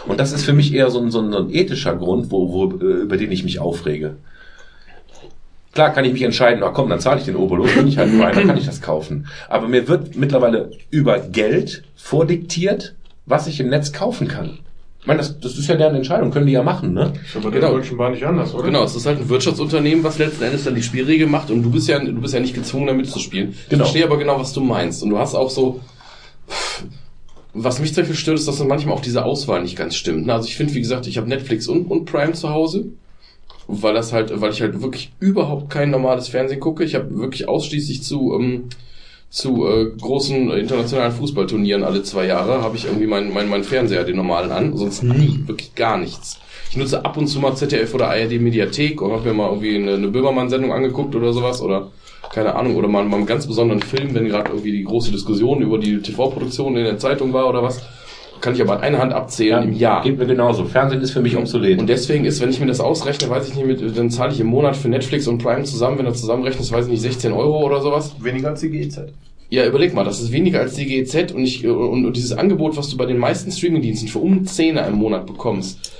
Und 0.07 0.19
das 0.19 0.31
ist 0.33 0.43
für 0.43 0.53
mich 0.53 0.73
eher 0.73 0.89
so 0.89 0.99
ein, 0.99 1.11
so 1.11 1.21
ein, 1.21 1.31
so 1.31 1.39
ein 1.39 1.53
ethischer 1.53 1.95
Grund, 1.95 2.31
wo, 2.31 2.51
wo, 2.51 2.85
äh, 2.85 3.01
über 3.01 3.17
den 3.17 3.31
ich 3.31 3.43
mich 3.43 3.59
aufrege. 3.59 4.17
Klar 5.73 5.91
kann 5.93 6.03
ich 6.05 6.13
mich 6.13 6.23
entscheiden, 6.23 6.59
na 6.61 6.69
komm, 6.69 6.89
dann 6.89 6.99
zahle 6.99 7.19
ich 7.19 7.25
den 7.25 7.35
Obolus, 7.35 7.73
bin 7.75 7.87
ich 7.87 7.97
halt 7.97 8.09
Prime, 8.11 8.31
dann 8.33 8.47
kann 8.47 8.57
ich 8.57 8.65
das 8.65 8.81
kaufen. 8.81 9.27
Aber 9.47 9.67
mir 9.67 9.87
wird 9.87 10.15
mittlerweile 10.15 10.71
über 10.89 11.19
Geld 11.19 11.83
vordiktiert, 11.95 12.95
was 13.27 13.45
ich 13.47 13.59
im 13.59 13.69
Netz 13.69 13.91
kaufen 13.93 14.27
kann. 14.27 14.59
Ich 15.01 15.07
meine, 15.07 15.19
das, 15.19 15.39
das 15.39 15.57
ist 15.57 15.67
ja 15.69 15.75
deren 15.75 15.95
Entscheidung, 15.95 16.31
können 16.31 16.47
die 16.47 16.51
ja 16.53 16.63
machen, 16.63 16.93
ne? 16.93 17.13
Ist 17.23 17.35
aber 17.37 17.51
Genau. 17.51 17.67
der 17.67 17.77
Deutschen 17.77 17.97
Bahn 17.97 18.11
nicht 18.11 18.25
anders, 18.25 18.53
oder? 18.53 18.63
Genau, 18.63 18.83
es 18.83 18.95
ist 18.95 19.05
halt 19.05 19.19
ein 19.19 19.29
Wirtschaftsunternehmen, 19.29 20.03
was 20.03 20.17
letzten 20.17 20.43
Endes 20.43 20.65
dann 20.65 20.75
die 20.75 20.83
Spielregeln 20.83 21.29
macht 21.31 21.51
und 21.51 21.61
du 21.63 21.69
bist 21.71 21.87
ja, 21.87 21.99
du 21.99 22.19
bist 22.19 22.33
ja 22.33 22.39
nicht 22.41 22.53
gezwungen, 22.55 22.87
da 22.87 22.93
mitzuspielen. 22.93 23.51
Ich 23.51 23.69
Genau. 23.69 23.83
verstehe 23.85 24.03
aber 24.03 24.17
genau, 24.17 24.39
was 24.39 24.51
du 24.51 24.59
meinst. 24.61 25.01
Und 25.03 25.11
du 25.11 25.17
hast 25.19 25.35
auch 25.35 25.49
so, 25.51 25.79
was 27.53 27.79
mich 27.79 27.93
zum 27.93 28.01
Beispiel 28.03 28.17
stört, 28.17 28.39
ist, 28.39 28.47
dass 28.47 28.57
dann 28.57 28.67
manchmal 28.67 28.93
auch 28.95 29.01
diese 29.01 29.23
Auswahl 29.23 29.61
nicht 29.61 29.75
ganz 29.77 29.95
stimmt. 29.95 30.25
ne? 30.27 30.33
Also 30.33 30.47
ich 30.47 30.55
finde, 30.57 30.73
wie 30.73 30.81
gesagt, 30.81 31.07
ich 31.07 31.17
habe 31.17 31.29
Netflix 31.29 31.67
und, 31.67 31.85
und 31.89 32.05
Prime 32.05 32.33
zu 32.33 32.49
Hause, 32.49 32.85
weil 33.69 33.93
das 33.93 34.11
halt, 34.11 34.41
weil 34.41 34.51
ich 34.51 34.61
halt 34.61 34.81
wirklich 34.81 35.11
überhaupt 35.19 35.69
kein 35.69 35.91
normales 35.91 36.27
Fernsehen 36.27 36.59
gucke. 36.59 36.83
Ich 36.83 36.95
habe 36.95 37.15
wirklich 37.17 37.47
ausschließlich 37.47 38.01
zu, 38.01 38.33
ähm, 38.33 38.65
zu 39.29 39.67
äh, 39.67 39.91
großen 40.01 40.49
internationalen 40.51 41.11
Fußballturnieren 41.11 41.83
alle 41.83 42.01
zwei 42.01 42.25
Jahre 42.25 42.63
habe 42.63 42.75
ich 42.75 42.85
irgendwie 42.85 43.05
meinen 43.05 43.31
mein, 43.31 43.47
mein 43.47 43.63
Fernseher, 43.63 44.03
den 44.03 44.15
normalen 44.15 44.51
an, 44.51 44.75
sonst 44.75 45.03
nie, 45.03 45.43
wirklich 45.45 45.75
gar 45.75 45.97
nichts. 45.97 46.39
Ich 46.71 46.77
nutze 46.77 47.05
ab 47.05 47.15
und 47.17 47.27
zu 47.27 47.39
mal 47.39 47.55
ZDF 47.55 47.93
oder 47.93 48.09
ARD 48.09 48.41
Mediathek 48.41 49.01
und 49.01 49.11
habe 49.11 49.29
mir 49.29 49.33
mal 49.35 49.49
irgendwie 49.49 49.75
eine, 49.75 49.93
eine 49.93 50.07
Böhmermann-Sendung 50.07 50.73
angeguckt 50.73 51.15
oder 51.15 51.31
sowas 51.31 51.61
oder 51.61 51.91
keine 52.31 52.55
Ahnung, 52.55 52.75
oder 52.75 52.87
mal, 52.87 53.05
mal 53.05 53.17
einen 53.17 53.25
ganz 53.25 53.47
besonderen 53.47 53.81
Film, 53.81 54.13
wenn 54.13 54.27
gerade 54.27 54.51
irgendwie 54.51 54.71
die 54.71 54.83
große 54.83 55.11
Diskussion 55.11 55.61
über 55.61 55.79
die 55.79 55.99
TV-Produktion 55.99 56.75
in 56.77 56.83
der 56.83 56.99
Zeitung 56.99 57.33
war 57.33 57.49
oder 57.49 57.63
was. 57.63 57.81
Kann 58.41 58.55
ich 58.55 58.61
aber 58.61 58.73
an 58.73 58.79
einer 58.81 58.99
Hand 58.99 59.11
abzählen 59.13 59.63
im 59.63 59.73
Jahr. 59.73 60.01
Geht 60.03 60.17
mir 60.17 60.25
genauso. 60.25 60.63
Fernsehen 60.65 61.01
ist 61.01 61.11
für 61.11 61.21
mich 61.21 61.35
obsolet. 61.35 61.79
Und 61.79 61.87
deswegen 61.87 62.23
ist, 62.25 62.39
wenn 62.41 62.49
ich 62.49 62.59
mir 62.59 62.67
das 62.67 62.79
ausrechne, 62.79 63.29
weiß 63.29 63.49
ich 63.49 63.55
nicht, 63.55 63.65
mit, 63.67 63.97
dann 63.97 64.09
zahle 64.09 64.31
ich 64.33 64.39
im 64.39 64.47
Monat 64.47 64.75
für 64.77 64.87
Netflix 64.87 65.27
und 65.27 65.41
Prime 65.43 65.63
zusammen, 65.63 65.97
wenn 65.97 66.05
du 66.05 66.13
zusammenrechnest, 66.13 66.71
weiß 66.71 66.85
ich 66.85 66.91
nicht, 66.91 67.01
16 67.01 67.33
Euro 67.33 67.65
oder 67.65 67.81
sowas. 67.81 68.15
weniger 68.21 68.49
als 68.49 68.61
die 68.61 68.69
GEZ. 68.69 69.01
Ja, 69.49 69.65
überleg 69.65 69.93
mal, 69.93 70.03
das 70.05 70.21
ist 70.21 70.31
weniger 70.31 70.59
als 70.59 70.75
die 70.75 70.85
GEZ 70.85 71.31
und, 71.33 71.43
ich, 71.43 71.65
und, 71.67 72.05
und 72.05 72.15
dieses 72.15 72.31
Angebot, 72.33 72.77
was 72.77 72.89
du 72.89 72.97
bei 72.97 73.05
den 73.07 73.17
meisten 73.17 73.51
Streamingdiensten 73.51 74.07
für 74.07 74.19
um 74.19 74.43
10er 74.45 74.87
im 74.87 74.95
Monat 74.95 75.25
bekommst. 75.25 75.91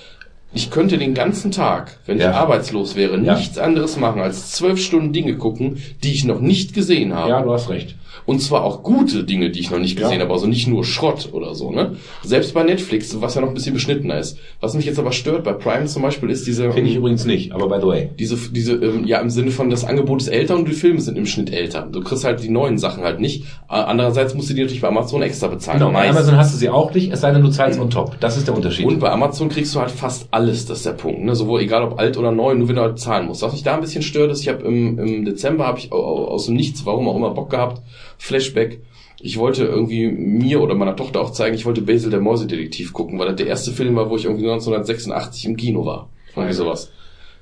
Ich 0.54 0.72
könnte 0.72 0.98
den 0.98 1.14
ganzen 1.14 1.52
Tag, 1.52 1.98
wenn 2.06 2.18
Ja. 2.20 2.30
ich 2.32 2.36
arbeitslos 2.36 2.96
wäre, 2.96 3.20
Ja. 3.20 3.36
nichts 3.36 3.58
anderes 3.58 3.98
machen, 3.98 4.22
als 4.22 4.52
zwölf 4.52 4.80
Stunden 4.80 5.14
Dinge 5.14 5.36
gucken, 5.36 5.78
die 6.04 6.12
ich 6.14 6.26
noch 6.26 6.40
nicht 6.42 6.74
gesehen 6.74 7.14
habe. 7.14 7.30
ja, 7.30 7.42
du 7.42 7.52
hast 7.52 7.70
recht. 7.70 7.96
Und 8.30 8.42
zwar 8.42 8.64
auch 8.64 8.84
gute 8.84 9.24
Dinge, 9.24 9.50
die 9.50 9.60
ich 9.60 9.72
noch 9.72 9.80
nicht 9.80 9.98
gesehen 9.98 10.18
Ja. 10.20 10.26
habe, 10.26 10.34
also 10.34 10.46
nicht 10.46 10.68
nur 10.68 10.84
Schrott 10.86 11.30
oder 11.32 11.56
so, 11.56 11.72
ne? 11.72 11.96
Selbst 12.24 12.54
bei 12.54 12.62
Netflix, 12.64 13.20
was 13.22 13.34
ja 13.34 13.42
noch 13.42 13.48
ein 13.48 13.54
bisschen 13.56 13.74
beschnittener 13.74 14.20
ist. 14.20 14.38
Was 14.62 14.76
mich 14.76 14.86
jetzt 14.86 15.00
aber 15.00 15.12
stört, 15.12 15.44
bei 15.44 15.54
Prime 15.54 15.86
zum 15.88 16.04
Beispiel, 16.04 16.30
ist 16.30 16.46
diese, 16.46 16.72
Finde 16.72 16.92
ich 16.92 16.96
übrigens 16.98 17.26
nicht, 17.26 17.52
aber 17.54 17.68
by 17.68 17.78
the 17.82 17.88
way. 17.88 18.10
diese, 18.20 18.38
diese, 18.52 18.74
ähm, 18.74 19.06
ja, 19.06 19.20
im 19.20 19.30
Sinne 19.32 19.50
von, 19.50 19.72
das 19.72 19.84
Angebot 19.84 20.22
ist 20.22 20.28
älter 20.28 20.56
und 20.56 20.68
die 20.68 20.74
Filme 20.74 21.02
sind 21.02 21.18
im 21.18 21.26
Schnitt 21.26 21.52
älter. 21.52 21.88
Du 21.92 22.02
kriegst 22.02 22.24
halt 22.24 22.44
die 22.44 22.50
neuen 22.50 22.78
Sachen 22.78 23.04
halt 23.04 23.20
nicht. 23.20 23.46
Andererseits 23.68 24.34
musst 24.36 24.50
du 24.50 24.54
die 24.54 24.62
natürlich 24.62 24.82
bei 24.82 24.88
Amazon 24.90 25.22
extra 25.24 25.48
bezahlen. 25.48 25.80
Genau, 25.80 25.92
bei. 25.92 26.10
Amazon 26.10 26.38
hast 26.38 26.54
du 26.54 26.58
sie 26.60 26.70
auch 26.70 26.94
nicht, 26.94 27.12
es 27.12 27.22
sei 27.22 27.32
denn, 27.32 27.42
du 27.42 27.50
zahlst 27.50 27.80
on 27.80 27.90
top. 27.90 28.20
Das 28.20 28.38
ist 28.38 28.48
der 28.48 28.56
Unterschied. 28.56 28.86
Und 28.86 29.00
bei 29.00 29.10
Amazon 29.10 29.50
kriegst 29.50 29.74
du 29.74 29.80
halt 29.80 29.92
fast 29.92 30.28
alles, 30.32 30.66
das 30.68 30.78
ist 30.78 30.86
der 30.86 30.92
Punkt. 30.94 31.24
Ne? 31.24 31.36
Sowohl 31.36 31.62
egal 31.62 31.84
ob 31.84 32.00
alt 32.00 32.18
oder 32.18 32.32
neu, 32.32 32.54
nur 32.54 32.68
wenn 32.68 32.76
du 32.76 32.82
halt 32.82 33.00
zahlen 33.00 33.26
musst. 33.28 33.42
Was 33.42 33.54
mich 33.54 33.64
da 33.64 33.74
ein 33.76 33.82
bisschen 33.82 34.04
stört, 34.04 34.32
ist, 34.32 34.42
ich 34.42 34.50
habe 34.50 34.64
im, 34.66 35.00
im 35.00 35.26
Dezember 35.26 35.66
habe 35.66 35.80
ich 35.80 35.92
au- 35.92 35.96
au- 36.04 36.28
aus 36.28 36.46
dem 36.46 36.56
Nichts, 36.56 36.86
warum 36.86 37.08
auch 37.08 37.16
immer, 37.16 37.32
Bock 37.32 37.50
gehabt, 37.50 37.82
Flashback. 38.20 38.82
Ich 39.22 39.38
wollte 39.38 39.66
irgendwie 39.66 40.08
mir 40.08 40.62
oder 40.62 40.76
meiner 40.76 40.96
Tochter 40.96 41.20
auch 41.20 41.32
zeigen, 41.32 41.56
ich 41.56 41.66
wollte 41.66 41.82
Basil 41.82 42.10
der 42.10 42.22
Mäusedetektiv 42.22 42.94
gucken, 42.94 43.20
weil 43.20 43.28
das 43.28 43.36
der 43.38 43.48
erste 43.48 43.72
Film 43.72 43.96
war, 43.96 44.10
wo 44.10 44.16
ich 44.16 44.26
irgendwie 44.26 44.46
1986 44.46 45.46
im 45.46 45.58
Kino 45.58 45.86
war. 45.86 46.10
Irgendwie 46.36 46.54
sowas. 46.54 46.92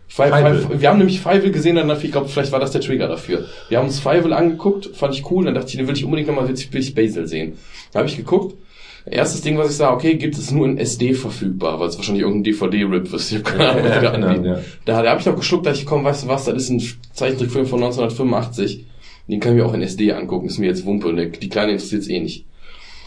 Five. 0.08 0.30
Five, 0.30 0.82
wir 0.82 0.90
haben 0.90 0.98
nämlich 0.98 1.20
Fievel 1.20 1.52
gesehen, 1.52 1.76
dann 1.76 1.92
ich 2.02 2.12
glaube, 2.12 2.30
vielleicht 2.30 2.52
war 2.52 2.60
das 2.60 2.72
der 2.72 2.82
Trigger 2.82 3.08
dafür. 3.08 3.46
Wir 3.70 3.78
haben 3.78 3.88
uns 3.88 4.00
Fievel 4.00 4.32
angeguckt, 4.32 4.90
fand 4.96 5.14
ich 5.14 5.30
cool, 5.30 5.46
dann 5.46 5.54
dachte 5.54 5.68
ich, 5.68 5.76
den 5.76 5.88
will 5.88 5.96
ich 5.96 6.06
unbedingt 6.06 6.30
nochmal, 6.30 6.48
will 6.48 6.56
ich, 6.56 6.74
ich 6.74 6.96
Basil 6.96 7.28
sehen. 7.28 7.58
Da 7.92 8.00
habe 8.00 8.08
ich 8.08 8.16
geguckt. 8.16 8.56
Erstes 9.10 9.42
Ding, 9.42 9.58
was 9.58 9.70
ich 9.70 9.78
sah, 9.78 9.94
okay, 9.94 10.16
gibt 10.16 10.38
es 10.38 10.52
nur 10.52 10.66
in 10.66 10.78
SD 10.78 11.14
verfügbar, 11.14 11.80
weil 11.80 11.88
es 11.88 11.98
wahrscheinlich 11.98 12.24
irgendein 12.24 12.44
DVD-Rip 12.44 13.14
ist. 13.14 13.32
Ich 13.32 13.38
habe 13.38 13.44
keine 13.44 13.70
Ahnung, 13.70 13.84
was 13.86 14.00
die 14.00 14.06
da 14.06 14.12
anbieten. 14.12 14.46
Ja. 14.46 14.60
Da, 14.84 15.02
da 15.02 15.10
habe 15.12 15.22
ich 15.22 15.26
noch 15.26 15.36
geschluckt, 15.36 15.66
da 15.66 15.72
ich 15.72 15.86
komm, 15.86 16.04
weißt 16.04 16.24
du 16.24 16.28
was, 16.28 16.46
das 16.46 16.56
ist 16.56 16.70
ein 16.70 16.84
Zeichentrickfilm 17.14 17.68
von 17.68 17.84
1985. 17.84 18.86
Den 19.28 19.40
kann 19.40 19.54
ich 19.54 19.58
mir 19.58 19.66
auch 19.66 19.74
in 19.74 19.82
SD 19.82 20.12
angucken, 20.14 20.48
ist 20.48 20.58
mir 20.58 20.68
jetzt 20.68 20.86
Wumpe. 20.86 21.08
Und 21.08 21.18
der, 21.18 21.28
die 21.28 21.50
Kleine 21.50 21.74
interessiert 21.74 22.10
eh 22.10 22.20
nicht. 22.20 22.46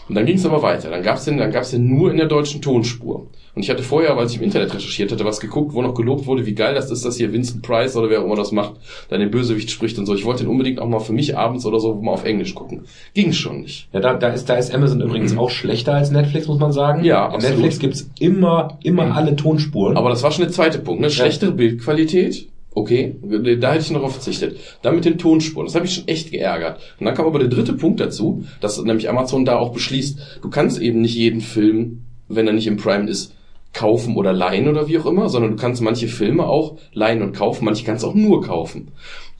Und 0.07 0.15
dann 0.15 0.25
ging 0.25 0.35
es 0.35 0.45
aber 0.45 0.61
weiter. 0.61 0.89
Dann 0.89 1.03
gab's 1.03 1.25
den, 1.25 1.37
dann 1.37 1.51
gab's 1.51 1.71
den 1.71 1.87
nur 1.87 2.11
in 2.11 2.17
der 2.17 2.27
deutschen 2.27 2.61
Tonspur. 2.61 3.27
Und 3.53 3.63
ich 3.63 3.69
hatte 3.69 3.83
vorher, 3.83 4.15
weil 4.15 4.27
ich 4.27 4.37
im 4.37 4.43
Internet 4.43 4.73
recherchiert 4.73 5.11
hatte, 5.11 5.25
was 5.25 5.39
geguckt, 5.39 5.73
wo 5.73 5.81
noch 5.81 5.93
gelobt 5.93 6.25
wurde, 6.25 6.45
wie 6.45 6.53
geil 6.53 6.73
das 6.73 6.89
ist, 6.89 7.03
dass 7.05 7.17
hier 7.17 7.33
Vincent 7.33 7.61
Price 7.61 7.95
oder 7.97 8.09
wer 8.09 8.21
auch 8.21 8.25
immer 8.25 8.35
das 8.35 8.51
macht, 8.51 8.73
dann 9.09 9.19
den 9.19 9.31
Bösewicht 9.31 9.69
spricht 9.71 9.97
und 9.99 10.05
so. 10.05 10.15
Ich 10.15 10.25
wollte 10.25 10.43
den 10.43 10.49
unbedingt 10.49 10.79
auch 10.79 10.87
mal 10.87 10.99
für 10.99 11.13
mich 11.13 11.37
abends 11.37 11.65
oder 11.65 11.79
so 11.79 11.95
mal 11.95 12.11
auf 12.11 12.23
Englisch 12.23 12.55
gucken. 12.55 12.85
Ging 13.13 13.33
schon 13.33 13.61
nicht. 13.61 13.89
Ja, 13.91 13.99
da, 13.99 14.13
da 14.13 14.29
ist, 14.29 14.49
da 14.49 14.55
ist 14.55 14.73
Amazon 14.73 15.01
übrigens 15.01 15.37
auch 15.37 15.49
schlechter 15.49 15.93
als 15.93 16.11
Netflix, 16.11 16.47
muss 16.47 16.59
man 16.59 16.71
sagen. 16.71 17.03
Ja, 17.03 17.27
In 17.27 17.35
absolut. 17.35 17.55
Netflix 17.55 17.79
gibt's 17.79 18.09
immer, 18.19 18.79
immer 18.83 19.15
alle 19.15 19.35
Tonspuren. 19.35 19.97
Aber 19.97 20.09
das 20.09 20.23
war 20.23 20.31
schon 20.31 20.43
der 20.45 20.53
zweite 20.53 20.79
Punkt. 20.79 21.01
Ne? 21.01 21.09
Schlechtere 21.09 21.51
Bildqualität. 21.51 22.47
Okay, 22.73 23.15
da 23.59 23.73
hätte 23.73 23.83
ich 23.83 23.91
noch 23.91 23.99
drauf 23.99 24.13
verzichtet. 24.13 24.57
Dann 24.81 24.95
mit 24.95 25.03
den 25.03 25.17
Tonspuren, 25.17 25.67
das 25.67 25.75
habe 25.75 25.85
ich 25.85 25.93
schon 25.93 26.07
echt 26.07 26.31
geärgert. 26.31 26.79
Und 26.99 27.05
dann 27.05 27.15
kam 27.15 27.25
aber 27.25 27.39
der 27.39 27.49
dritte 27.49 27.73
Punkt 27.73 27.99
dazu, 27.99 28.45
dass 28.61 28.81
nämlich 28.81 29.09
Amazon 29.09 29.43
da 29.43 29.57
auch 29.57 29.73
beschließt, 29.73 30.39
du 30.41 30.49
kannst 30.49 30.79
eben 30.79 31.01
nicht 31.01 31.15
jeden 31.15 31.41
Film, 31.41 32.03
wenn 32.29 32.47
er 32.47 32.53
nicht 32.53 32.67
im 32.67 32.77
Prime 32.77 33.09
ist, 33.09 33.35
kaufen 33.73 34.15
oder 34.17 34.33
leihen 34.33 34.67
oder 34.67 34.87
wie 34.87 34.97
auch 34.99 35.05
immer, 35.05 35.29
sondern 35.29 35.51
du 35.51 35.57
kannst 35.57 35.81
manche 35.81 36.07
Filme 36.07 36.45
auch 36.45 36.77
leihen 36.93 37.21
und 37.21 37.35
kaufen, 37.35 37.65
manche 37.65 37.85
kannst 37.85 38.03
du 38.03 38.07
auch 38.07 38.13
nur 38.13 38.41
kaufen. 38.41 38.91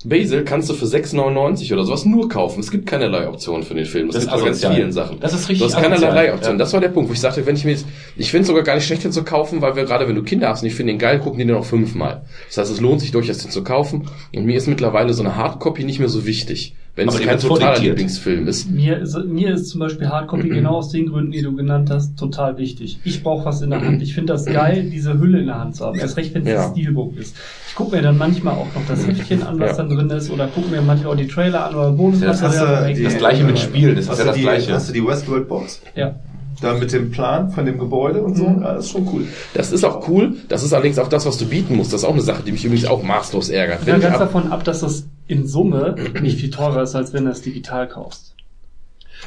Basil 0.04 0.44
kannst 0.44 0.70
du 0.70 0.74
für 0.74 0.86
6,99 0.86 1.72
oder 1.74 1.84
sowas 1.84 2.06
nur 2.06 2.28
kaufen. 2.28 2.60
Es 2.60 2.72
gibt 2.72 2.88
keine 2.88 3.08
Leihoption 3.08 3.62
für 3.62 3.76
den 3.76 3.86
Film. 3.86 4.08
Das, 4.08 4.26
Das 4.26 4.26
gibt 4.26 4.40
bei 4.40 4.46
ganz 4.46 4.66
vielen 4.66 4.92
Sachen. 4.92 5.20
Das 5.20 5.34
ist 5.34 5.48
richtig 5.48 5.60
Du 5.60 5.66
hast 5.66 5.82
keinerlei. 5.82 6.10
Leihoption. 6.10 6.54
Ja. 6.54 6.58
Das 6.58 6.74
war 6.74 6.80
der 6.80 6.90
Punkt, 6.90 7.10
wo 7.10 7.14
ich 7.14 7.20
sagte, 7.20 7.46
wenn 7.46 7.56
ich 7.56 7.66
mir 7.66 7.72
jetzt, 7.72 7.86
ich 8.16 8.32
finde 8.32 8.42
es 8.42 8.48
sogar 8.48 8.64
gar 8.64 8.76
nicht 8.76 8.86
schlecht, 8.86 9.04
den 9.04 9.12
zu 9.12 9.24
kaufen, 9.24 9.62
weil 9.62 9.76
wir 9.76 9.84
gerade, 9.84 10.08
wenn 10.08 10.16
du 10.16 10.24
Kinder 10.24 10.50
hast 10.50 10.64
und 10.64 10.68
ich 10.68 10.76
finde 10.76 10.94
den 10.94 11.00
geil, 11.00 11.20
gucken 11.20 11.40
die 11.40 11.46
den 11.46 11.56
auch 11.56 11.66
fünfmal. 11.66 12.24
Das 12.48 12.58
heißt, 12.58 12.72
es 12.72 12.82
lohnt 12.82 13.02
sich 13.02 13.12
durchaus, 13.12 13.38
den 13.40 13.52
zu 13.52 13.64
kaufen. 13.64 14.08
Und 14.36 14.46
mir 14.46 14.58
ist 14.58 14.68
mittlerweile 14.68 15.14
so 15.14 15.22
eine 15.22 15.36
Hardcopy 15.36 15.84
nicht 15.84 16.00
mehr 16.00 16.10
so 16.10 16.26
wichtig. 16.26 16.74
Wenn 17.02 17.10
Aber 17.10 17.20
es 17.20 17.26
kein 17.26 17.40
totaler. 17.40 17.80
Lieblingsfilm 17.80 18.48
ist. 18.48 18.70
Mir 18.70 19.00
ist, 19.00 19.18
mir 19.26 19.54
ist 19.56 19.70
zum 19.70 19.80
Beispiel 19.80 20.08
Hardcopy 20.08 20.50
genau 20.50 20.76
aus 20.76 20.90
den 20.90 21.08
Gründen, 21.08 21.32
die 21.32 21.42
du 21.42 21.56
genannt 21.56 21.90
hast, 21.90 22.16
total 22.18 22.58
wichtig. 22.58 23.00
Ich 23.04 23.24
brauche 23.24 23.46
was 23.46 23.62
in 23.64 23.72
der 23.72 23.82
Hand. 23.82 24.02
Ich 24.04 24.14
finde 24.14 24.34
das 24.34 24.46
geil, 24.46 24.90
diese 24.92 25.20
Hülle 25.20 25.40
in 25.40 25.48
der 25.48 25.60
Hand 25.60 25.76
zu 25.76 25.86
haben. 25.86 25.98
Erst 25.98 26.16
recht, 26.18 26.34
wenn 26.36 26.44
es 26.44 26.50
Ja. 26.50 26.66
ein 26.68 26.72
Steelbook 26.74 27.18
ist. 27.18 27.36
Ich 27.68 27.76
gucke 27.76 27.96
mir 27.96 28.02
dann 28.04 28.18
manchmal 28.18 28.54
auch 28.54 28.68
noch 28.76 28.86
das 28.88 29.08
Heftchen 29.08 29.42
an, 29.44 29.60
was 29.60 29.72
Ja. 29.72 29.78
dann 29.84 29.90
drin 29.90 30.10
ist, 30.12 30.30
oder 30.30 30.48
gucke 30.48 30.70
mir 30.70 30.82
manchmal 30.82 31.14
auch 31.14 31.18
die 31.18 31.28
Trailer 31.28 31.66
an 31.68 31.76
oder 31.76 31.92
Bonusmaterial. 31.92 32.88
du 32.90 32.94
die- 32.94 33.04
das 33.04 33.18
gleiche 33.18 33.44
mit 33.44 33.58
Spielen, 33.58 33.96
das 33.96 34.06
ist 34.06 34.12
Hast 34.12 34.18
ja 34.20 34.24
du 34.26 34.28
das 34.30 34.36
die, 34.38 34.42
gleiche. 34.44 34.74
Hast 34.74 34.90
du 34.90 34.94
die 34.94 35.06
Westworld 35.06 35.48
Box? 35.48 35.82
ja. 35.96 36.16
Da 36.62 36.76
mit 36.76 36.94
dem 36.94 37.10
Plan 37.12 37.50
von 37.50 37.66
dem 37.66 37.80
Gebäude 37.80 38.22
und 38.22 38.36
so? 38.36 38.48
Mhm. 38.48 38.62
Ja, 38.62 38.74
das 38.74 38.86
ist 38.86 38.92
schon 38.92 39.08
cool. 39.12 39.28
Das 39.54 39.72
ist 39.72 39.84
auch 39.84 40.08
cool. 40.08 40.38
Das 40.48 40.64
ist 40.64 40.74
allerdings 40.74 41.00
auch 41.00 41.10
das, 41.10 41.26
was 41.26 41.38
du 41.38 41.46
bieten 41.46 41.76
musst. 41.76 41.92
Das 41.92 42.02
ist 42.02 42.08
auch 42.08 42.14
eine 42.14 42.22
Sache, 42.22 42.44
die 42.44 42.52
mich 42.52 42.64
übrigens 42.64 42.86
auch 42.86 43.02
maßlos 43.02 43.50
ärgert. 43.50 43.86
Ja, 43.88 43.98
ganz 43.98 44.16
ab, 44.16 44.20
davon 44.20 44.52
ab, 44.52 44.64
dass 44.64 44.82
das 44.82 45.08
in 45.28 45.48
Summe 45.48 45.96
nicht 46.22 46.40
viel 46.40 46.52
teurer 46.52 46.84
ist, 46.84 46.96
als 46.96 47.14
wenn 47.14 47.26
du 47.26 47.32
es 47.32 47.42
digital 47.42 47.88
kaufst. 47.88 48.31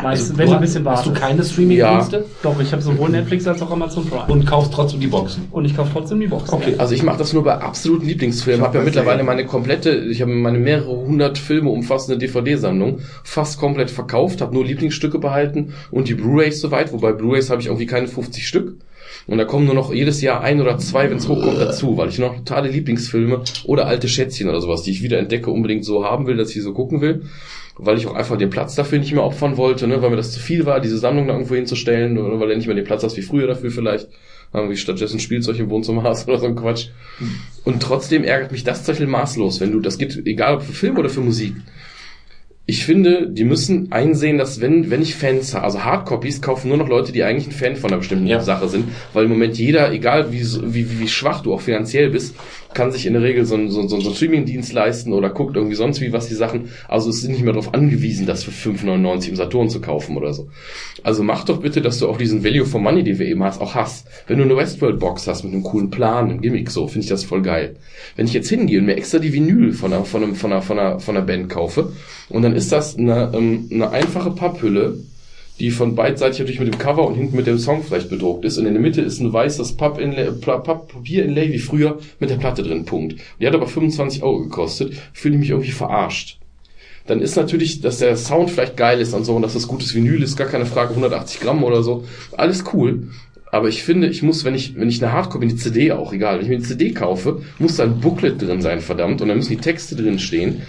Meistens, 0.02 0.30
Also, 0.30 0.38
wenn 0.38 0.48
du 0.48 0.54
ein 0.54 0.60
bisschen 0.60 0.84
hast 0.86 1.06
wartest. 1.06 1.16
du 1.16 1.20
keine 1.20 1.44
Streaming-Dienste 1.44 2.24
Doch, 2.42 2.60
ich 2.60 2.72
habe 2.72 2.82
sowohl 2.82 3.10
Netflix 3.10 3.46
als 3.46 3.62
auch 3.62 3.70
Amazon 3.70 4.04
Prime. 4.04 4.24
Und, 4.24 4.40
und 4.40 4.46
kaufst 4.46 4.72
trotzdem 4.72 5.00
die 5.00 5.06
Boxen. 5.06 5.48
ich 5.64 5.76
kaufe 5.76 5.90
trotzdem 5.92 6.20
die 6.20 6.26
Box. 6.26 6.52
Okay. 6.52 6.74
also 6.78 6.94
ich 6.94 7.02
mache 7.04 7.18
das 7.18 7.32
nur 7.32 7.44
bei 7.44 7.54
absoluten 7.54 8.06
Lieblingsfilmen. 8.06 8.60
Ich 8.60 8.66
habe 8.66 8.78
ja 8.78 8.84
mittlerweile 8.84 9.18
nicht. 9.18 9.26
meine 9.26 9.46
komplette, 9.46 9.90
ich 9.90 10.20
habe 10.20 10.32
meine 10.32 10.58
mehrere 10.58 10.96
hundert 10.96 11.38
Filme 11.38 11.70
umfassende 11.70 12.18
DVD-Sammlung 12.18 13.00
fast 13.22 13.60
komplett 13.60 13.90
verkauft, 13.90 14.40
habe 14.40 14.52
nur 14.52 14.64
Lieblingsstücke 14.64 15.18
behalten 15.18 15.74
und 15.92 16.08
die 16.08 16.14
Blu-rays 16.14 16.60
soweit, 16.60 16.92
wobei 16.92 17.12
Blu-rays 17.12 17.50
habe 17.50 17.60
ich 17.60 17.68
irgendwie 17.68 17.86
keine 17.86 18.08
50 18.08 18.46
Stück. 18.46 18.76
Und 19.26 19.38
da 19.38 19.44
kommen 19.44 19.64
nur 19.64 19.74
noch 19.74 19.92
jedes 19.92 20.20
Jahr 20.20 20.40
ein 20.42 20.60
oder 20.60 20.76
zwei, 20.78 21.08
wenn 21.08 21.18
es 21.18 21.28
hochkommt, 21.28 21.58
dazu, 21.58 21.96
weil 21.96 22.08
ich 22.08 22.18
noch 22.18 22.36
totale 22.36 22.68
Lieblingsfilme 22.68 23.42
oder 23.64 23.86
alte 23.86 24.08
Schätzchen 24.08 24.48
oder 24.48 24.60
sowas, 24.60 24.82
die 24.82 24.90
ich 24.90 25.02
wieder 25.02 25.18
entdecke, 25.18 25.50
unbedingt 25.50 25.84
so 25.84 26.04
haben 26.04 26.26
will, 26.26 26.36
dass 26.36 26.48
ich 26.48 26.56
sie 26.56 26.60
so 26.60 26.72
gucken 26.72 27.00
will. 27.00 27.22
Weil 27.76 27.98
ich 27.98 28.06
auch 28.06 28.14
einfach 28.14 28.36
den 28.36 28.50
Platz 28.50 28.76
dafür 28.76 28.98
nicht 28.98 29.12
mehr 29.12 29.24
opfern 29.24 29.56
wollte, 29.56 29.88
ne, 29.88 30.00
weil 30.00 30.10
mir 30.10 30.16
das 30.16 30.32
zu 30.32 30.38
viel 30.38 30.64
war, 30.64 30.80
diese 30.80 30.98
Sammlung 30.98 31.26
da 31.26 31.32
irgendwo 31.32 31.56
hinzustellen, 31.56 32.16
oder 32.18 32.38
weil 32.38 32.50
er 32.50 32.56
nicht 32.56 32.66
mehr 32.66 32.76
den 32.76 32.84
Platz 32.84 33.02
hast 33.02 33.16
wie 33.16 33.22
früher 33.22 33.46
dafür 33.46 33.70
vielleicht. 33.70 34.08
Irgendwie 34.52 34.76
stattdessen 34.76 35.18
Spielzeug 35.18 35.58
im 35.58 35.70
Wohnzimmer 35.70 36.04
hast 36.04 36.28
oder 36.28 36.38
so 36.38 36.46
ein 36.46 36.54
Quatsch. 36.54 36.88
Und 37.64 37.82
trotzdem 37.82 38.22
ärgert 38.22 38.52
mich 38.52 38.62
das 38.62 38.84
Beispiel 38.84 39.06
maßlos, 39.06 39.60
wenn 39.60 39.72
du, 39.72 39.80
das 39.80 39.98
geht 39.98 40.24
egal 40.26 40.56
ob 40.56 40.62
für 40.62 40.72
Film 40.72 40.96
oder 40.98 41.08
für 41.08 41.20
Musik. 41.20 41.54
Ich 42.66 42.86
finde, 42.86 43.28
die 43.28 43.44
müssen 43.44 43.92
einsehen, 43.92 44.38
dass 44.38 44.62
wenn, 44.62 44.90
wenn 44.90 45.02
ich 45.02 45.16
Fans 45.16 45.52
habe, 45.54 45.64
also 45.64 45.84
Hardcopies 45.84 46.40
kaufen 46.40 46.68
nur 46.68 46.78
noch 46.78 46.88
Leute, 46.88 47.12
die 47.12 47.22
eigentlich 47.22 47.48
ein 47.48 47.52
Fan 47.52 47.76
von 47.76 47.90
einer 47.90 47.98
bestimmten 47.98 48.26
Ja. 48.26 48.40
Sache 48.40 48.68
sind, 48.68 48.86
weil 49.12 49.24
im 49.24 49.30
Moment 49.30 49.58
jeder, 49.58 49.92
egal 49.92 50.32
wie, 50.32 50.42
wie, 50.42 50.98
wie 50.98 51.08
schwach 51.08 51.42
du 51.42 51.52
auch 51.52 51.60
finanziell 51.60 52.08
bist, 52.08 52.34
kann 52.74 52.92
sich 52.92 53.06
in 53.06 53.14
der 53.14 53.22
Regel 53.22 53.44
so 53.44 53.54
einen 53.54 53.70
so, 53.70 53.86
so, 53.88 54.00
so 54.00 54.12
Streaming-Dienst 54.12 54.72
leisten 54.72 55.12
oder 55.12 55.30
guckt 55.30 55.56
irgendwie 55.56 55.74
sonst 55.74 56.00
wie 56.00 56.12
was 56.12 56.28
die 56.28 56.34
Sachen, 56.34 56.68
also 56.88 57.10
es 57.10 57.22
sind 57.22 57.32
nicht 57.32 57.44
mehr 57.44 57.52
darauf 57.52 57.72
angewiesen, 57.72 58.26
das 58.26 58.44
für 58.44 58.50
5,99 58.50 59.28
im 59.30 59.36
Saturn 59.36 59.68
zu 59.68 59.80
kaufen 59.80 60.16
oder 60.16 60.34
so. 60.34 60.48
Also 61.02 61.22
mach 61.22 61.44
doch 61.44 61.60
bitte, 61.60 61.80
dass 61.80 61.98
du 61.98 62.08
auch 62.08 62.18
diesen 62.18 62.44
Value 62.44 62.66
for 62.66 62.80
Money, 62.80 63.04
den 63.04 63.18
wir 63.18 63.26
eben 63.26 63.42
hast, 63.42 63.60
auch 63.60 63.74
hast. 63.74 64.08
Wenn 64.26 64.38
du 64.38 64.44
eine 64.44 64.56
Westworld-Box 64.56 65.26
hast 65.26 65.44
mit 65.44 65.52
einem 65.52 65.62
coolen 65.62 65.90
Plan, 65.90 66.30
einem 66.30 66.40
Gimmick, 66.40 66.70
so, 66.70 66.86
finde 66.86 67.04
ich 67.04 67.08
das 67.08 67.24
voll 67.24 67.42
geil. 67.42 67.76
Wenn 68.16 68.26
ich 68.26 68.32
jetzt 68.32 68.48
hingehe 68.48 68.78
und 68.80 68.86
mir 68.86 68.96
extra 68.96 69.18
die 69.18 69.32
Vinyl 69.32 69.72
von 69.72 69.92
einer, 69.92 70.04
von 70.04 70.22
einem, 70.22 70.34
von 70.34 70.52
einer, 70.52 70.62
von 70.62 70.78
einer, 70.78 71.00
von 71.00 71.16
einer 71.16 71.26
Band 71.26 71.48
kaufe, 71.48 71.92
und 72.28 72.42
dann 72.42 72.54
ist 72.54 72.72
das 72.72 72.96
eine, 72.96 73.32
ähm, 73.34 73.68
eine 73.70 73.90
einfache 73.90 74.30
Papphülle, 74.30 74.98
die 75.60 75.70
von 75.70 75.94
beidseitig 75.94 76.40
natürlich 76.40 76.60
mit 76.60 76.72
dem 76.72 76.78
Cover 76.78 77.06
und 77.06 77.14
hinten 77.14 77.36
mit 77.36 77.46
dem 77.46 77.58
Song 77.58 77.82
vielleicht 77.82 78.10
bedruckt 78.10 78.44
ist. 78.44 78.58
Und 78.58 78.66
in 78.66 78.74
der 78.74 78.82
Mitte 78.82 79.00
ist 79.00 79.20
ein 79.20 79.32
weißes 79.32 79.76
Papier-Inlay 79.76 81.52
wie 81.52 81.58
früher 81.58 81.98
mit 82.18 82.30
der 82.30 82.36
Platte 82.36 82.62
drin, 82.62 82.84
Punkt. 82.84 83.16
Die 83.40 83.46
hat 83.46 83.54
aber 83.54 83.68
25 83.68 84.22
Euro 84.22 84.40
gekostet. 84.40 84.94
Fühle 85.12 85.34
ich 85.34 85.40
mich 85.40 85.50
irgendwie 85.50 85.70
verarscht. 85.70 86.38
Dann 87.06 87.20
ist 87.20 87.36
natürlich, 87.36 87.80
dass 87.82 87.98
der 87.98 88.16
Sound 88.16 88.50
vielleicht 88.50 88.76
geil 88.76 89.00
ist 89.00 89.12
und 89.12 89.24
so 89.24 89.36
und 89.36 89.42
dass 89.42 89.52
das 89.52 89.68
gutes 89.68 89.94
Vinyl 89.94 90.22
ist, 90.22 90.36
gar 90.36 90.48
keine 90.48 90.66
Frage, 90.66 90.90
180 90.90 91.40
Gramm 91.40 91.62
oder 91.62 91.82
so. 91.82 92.04
Alles 92.36 92.64
cool. 92.72 93.08
Aber 93.52 93.68
ich 93.68 93.84
finde, 93.84 94.08
ich 94.08 94.22
muss, 94.22 94.44
wenn 94.44 94.54
ich, 94.54 94.74
wenn 94.74 94.88
ich 94.88 95.00
eine 95.00 95.12
Hardcopy, 95.12 95.44
eine 95.44 95.54
CD 95.54 95.92
auch, 95.92 96.12
egal, 96.12 96.36
wenn 96.36 96.42
ich 96.42 96.48
mir 96.48 96.56
eine 96.56 96.64
CD 96.64 96.90
kaufe, 96.92 97.42
muss 97.60 97.76
da 97.76 97.84
ein 97.84 98.00
Booklet 98.00 98.42
drin 98.42 98.62
sein, 98.62 98.80
verdammt, 98.80 99.20
und 99.22 99.28
dann 99.28 99.36
müssen 99.36 99.50
die 99.50 99.58
Texte 99.58 99.94
drin 99.94 100.18
stehen. 100.18 100.62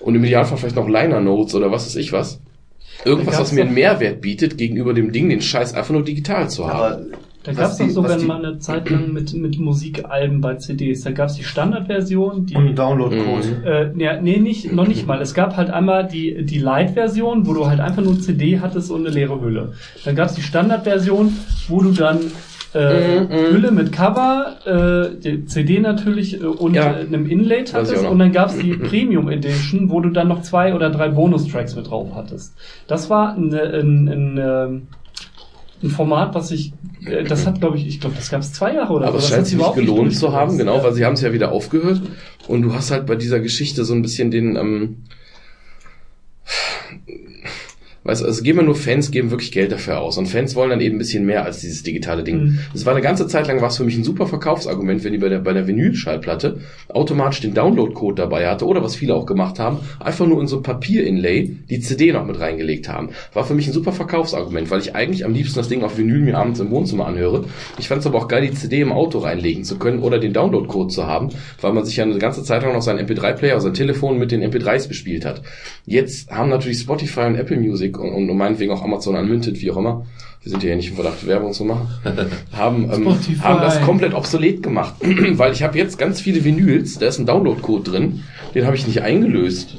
Und 0.00 0.14
im 0.14 0.24
Idealfall 0.24 0.58
vielleicht 0.58 0.76
noch 0.76 0.88
Liner 0.88 1.20
Notes 1.20 1.54
oder 1.54 1.70
was 1.70 1.86
weiß 1.86 1.96
ich 1.96 2.12
was. 2.12 2.40
Irgendwas, 3.04 3.38
was 3.38 3.52
mir 3.52 3.62
einen 3.62 3.74
Mehrwert 3.74 4.20
bietet, 4.20 4.58
gegenüber 4.58 4.94
dem 4.94 5.12
Ding, 5.12 5.28
den 5.28 5.40
Scheiß 5.40 5.74
einfach 5.74 5.92
nur 5.92 6.02
digital 6.02 6.48
zu 6.50 6.66
haben. 6.66 6.78
Aber 6.78 7.02
Da 7.44 7.52
gab 7.52 7.70
es 7.70 7.78
doch 7.78 7.88
sogar 7.88 8.18
mal 8.18 8.44
eine 8.44 8.58
Zeit 8.58 8.90
lang 8.90 9.12
mit, 9.12 9.32
mit 9.34 9.58
Musikalben 9.58 10.40
bei 10.40 10.56
CDs. 10.56 11.02
Da 11.02 11.12
gab 11.12 11.28
es 11.28 11.36
die 11.36 11.44
Standardversion, 11.44 12.46
die 12.46 12.56
Und 12.56 12.74
Downloadcode. 12.76 13.46
Mhm. 13.60 13.64
Äh, 13.64 14.02
ja, 14.02 14.20
nee, 14.20 14.38
nicht, 14.38 14.72
noch 14.72 14.88
nicht 14.88 15.06
mal. 15.06 15.20
Es 15.20 15.34
gab 15.34 15.56
halt 15.56 15.70
einmal 15.70 16.08
die, 16.08 16.44
die 16.44 16.58
Light-Version, 16.58 17.46
wo 17.46 17.54
du 17.54 17.66
halt 17.66 17.78
einfach 17.78 18.02
nur 18.02 18.18
CD 18.20 18.58
hattest 18.58 18.90
und 18.90 19.06
eine 19.06 19.14
leere 19.14 19.40
Hülle. 19.40 19.74
Dann 20.04 20.16
gab 20.16 20.28
es 20.28 20.34
die 20.34 20.42
Standard-Version, 20.42 21.36
wo 21.68 21.80
du 21.82 21.92
dann 21.92 22.32
äh, 22.74 23.20
Mhm, 23.20 23.26
mhm. 23.28 23.30
Hülle 23.52 23.70
mit 23.70 23.92
Cover, 23.92 24.56
äh, 25.14 25.20
die 25.20 25.44
CD 25.46 25.78
natürlich 25.80 26.40
äh, 26.40 26.44
und 26.44 26.74
Ja. 26.74 26.92
äh, 26.98 27.06
einem 27.06 27.26
Inlay 27.26 27.64
hattest 27.72 28.04
und 28.04 28.18
dann 28.18 28.32
gab 28.32 28.50
es 28.50 28.58
die 28.58 28.74
Premium 28.74 29.28
Edition, 29.30 29.88
wo 29.90 30.00
du 30.00 30.10
dann 30.10 30.28
noch 30.28 30.42
zwei 30.42 30.74
oder 30.74 30.90
drei 30.90 31.08
Bonustracks 31.08 31.74
mit 31.76 31.88
drauf 31.90 32.08
hattest. 32.14 32.54
Das 32.86 33.08
war 33.08 33.34
ein, 33.36 33.52
ein, 33.54 34.08
ein, 34.08 34.38
ähm, 34.38 34.82
ein 35.82 35.90
Format, 35.90 36.34
was 36.34 36.50
ich, 36.50 36.72
äh, 37.06 37.22
das 37.24 37.46
hat 37.46 37.60
glaube 37.60 37.76
ich, 37.76 37.86
ich 37.86 38.00
glaube, 38.00 38.16
das 38.16 38.30
gab 38.30 38.40
es 38.40 38.52
zwei 38.52 38.74
Jahre 38.74 38.92
oder 38.92 39.06
Aber 39.08 39.18
so. 39.18 39.18
es 39.18 39.24
Das 39.30 39.34
scheint 39.34 39.46
sich 39.46 39.72
gelohnt 39.74 40.14
zu 40.14 40.32
haben, 40.32 40.58
genau, 40.58 40.76
Ja. 40.78 40.84
weil 40.84 40.92
sie 40.94 41.04
haben 41.04 41.14
es 41.14 41.20
ja 41.20 41.32
wieder 41.32 41.52
aufgehört. 41.52 42.00
Und 42.48 42.62
du 42.62 42.74
hast 42.74 42.90
halt 42.90 43.06
bei 43.06 43.14
dieser 43.16 43.40
Geschichte 43.40 43.84
so 43.84 43.94
ein 43.94 44.02
bisschen 44.02 44.30
den, 44.30 44.56
ähm, 44.56 44.96
Weißt 48.06 48.22
du, 48.22 48.26
also 48.26 48.42
geben 48.42 48.58
wir 48.58 48.64
nur 48.64 48.76
Fans, 48.76 49.10
geben 49.10 49.30
wirklich 49.32 49.50
Geld 49.50 49.72
dafür 49.72 50.00
aus. 50.00 50.16
Und 50.16 50.26
Fans 50.26 50.54
wollen 50.54 50.70
dann 50.70 50.80
eben 50.80 50.94
ein 50.94 50.98
bisschen 50.98 51.26
mehr 51.26 51.44
als 51.44 51.60
dieses 51.60 51.82
digitale 51.82 52.22
Ding. 52.22 52.60
Das 52.72 52.86
war 52.86 52.92
eine 52.92 53.02
ganze 53.02 53.26
Zeit 53.26 53.48
lang, 53.48 53.60
war 53.60 53.68
es 53.68 53.78
für 53.78 53.84
mich 53.84 53.96
ein 53.96 54.04
super 54.04 54.26
Verkaufsargument, 54.26 55.02
wenn 55.02 55.12
die 55.12 55.18
bei 55.18 55.28
der, 55.28 55.40
bei 55.40 55.52
der 55.52 55.66
Vinylschallplatte 55.66 56.60
automatisch 56.88 57.40
den 57.40 57.52
Download-Code 57.54 58.14
dabei 58.14 58.46
hatte 58.46 58.64
oder 58.64 58.82
was 58.82 58.94
viele 58.94 59.14
auch 59.14 59.26
gemacht 59.26 59.58
haben, 59.58 59.78
einfach 59.98 60.24
nur 60.26 60.40
in 60.40 60.46
so 60.46 60.58
ein 60.58 60.62
Papier-Inlay 60.62 61.56
die 61.68 61.80
CD 61.80 62.12
noch 62.12 62.24
mit 62.24 62.38
reingelegt 62.38 62.88
haben. 62.88 63.10
War 63.32 63.44
für 63.44 63.54
mich 63.54 63.66
ein 63.66 63.72
super 63.72 63.92
Verkaufsargument, 63.92 64.70
weil 64.70 64.80
ich 64.80 64.94
eigentlich 64.94 65.24
am 65.24 65.32
liebsten 65.32 65.58
das 65.58 65.68
Ding 65.68 65.82
auf 65.82 65.98
Vinyl 65.98 66.20
mir 66.20 66.38
abends 66.38 66.60
im 66.60 66.70
Wohnzimmer 66.70 67.06
anhöre. 67.06 67.44
Ich 67.78 67.88
fand 67.88 68.00
es 68.00 68.06
aber 68.06 68.18
auch 68.18 68.28
geil, 68.28 68.42
die 68.42 68.54
CD 68.54 68.82
im 68.82 68.92
Auto 68.92 69.18
reinlegen 69.18 69.64
zu 69.64 69.78
können 69.78 69.98
oder 69.98 70.20
den 70.20 70.32
Download-Code 70.32 70.92
zu 70.92 71.06
haben, 71.06 71.30
weil 71.60 71.72
man 71.72 71.84
sich 71.84 71.96
ja 71.96 72.04
eine 72.04 72.18
ganze 72.18 72.44
Zeit 72.44 72.62
lang 72.62 72.72
noch 72.72 72.82
seinen 72.82 73.04
MP3-Player, 73.04 73.60
sein 73.60 73.74
Telefon 73.74 74.18
mit 74.18 74.30
den 74.30 74.44
MP3s 74.44 74.86
bespielt 74.86 75.24
hat. 75.24 75.42
Jetzt 75.86 76.30
haben 76.30 76.50
natürlich 76.50 76.78
Spotify 76.78 77.22
und 77.22 77.34
Apple 77.34 77.58
Music 77.58 77.95
und, 77.98 78.30
und 78.30 78.36
meinetwegen 78.36 78.72
auch 78.72 78.82
Amazon 78.82 79.16
Unlimited, 79.16 79.60
wie 79.60 79.70
auch 79.70 79.76
immer, 79.76 80.06
wir 80.42 80.50
sind 80.50 80.62
ja 80.62 80.76
nicht 80.76 80.90
im 80.90 80.94
Verdacht, 80.94 81.26
Werbung 81.26 81.52
zu 81.52 81.64
machen, 81.64 81.88
haben, 82.52 82.84
ähm, 82.84 83.02
Spotify. 83.02 83.40
haben 83.40 83.60
das 83.60 83.80
komplett 83.82 84.14
obsolet 84.14 84.62
gemacht. 84.62 84.94
weil 85.32 85.52
ich 85.52 85.62
habe 85.62 85.76
jetzt 85.76 85.98
ganz 85.98 86.20
viele 86.20 86.44
Vinyls, 86.44 86.98
da 86.98 87.06
ist 87.06 87.18
ein 87.18 87.26
Download-Code 87.26 87.90
drin, 87.90 88.22
den 88.54 88.64
habe 88.64 88.76
ich 88.76 88.86
nicht 88.86 89.02
eingelöst. 89.02 89.76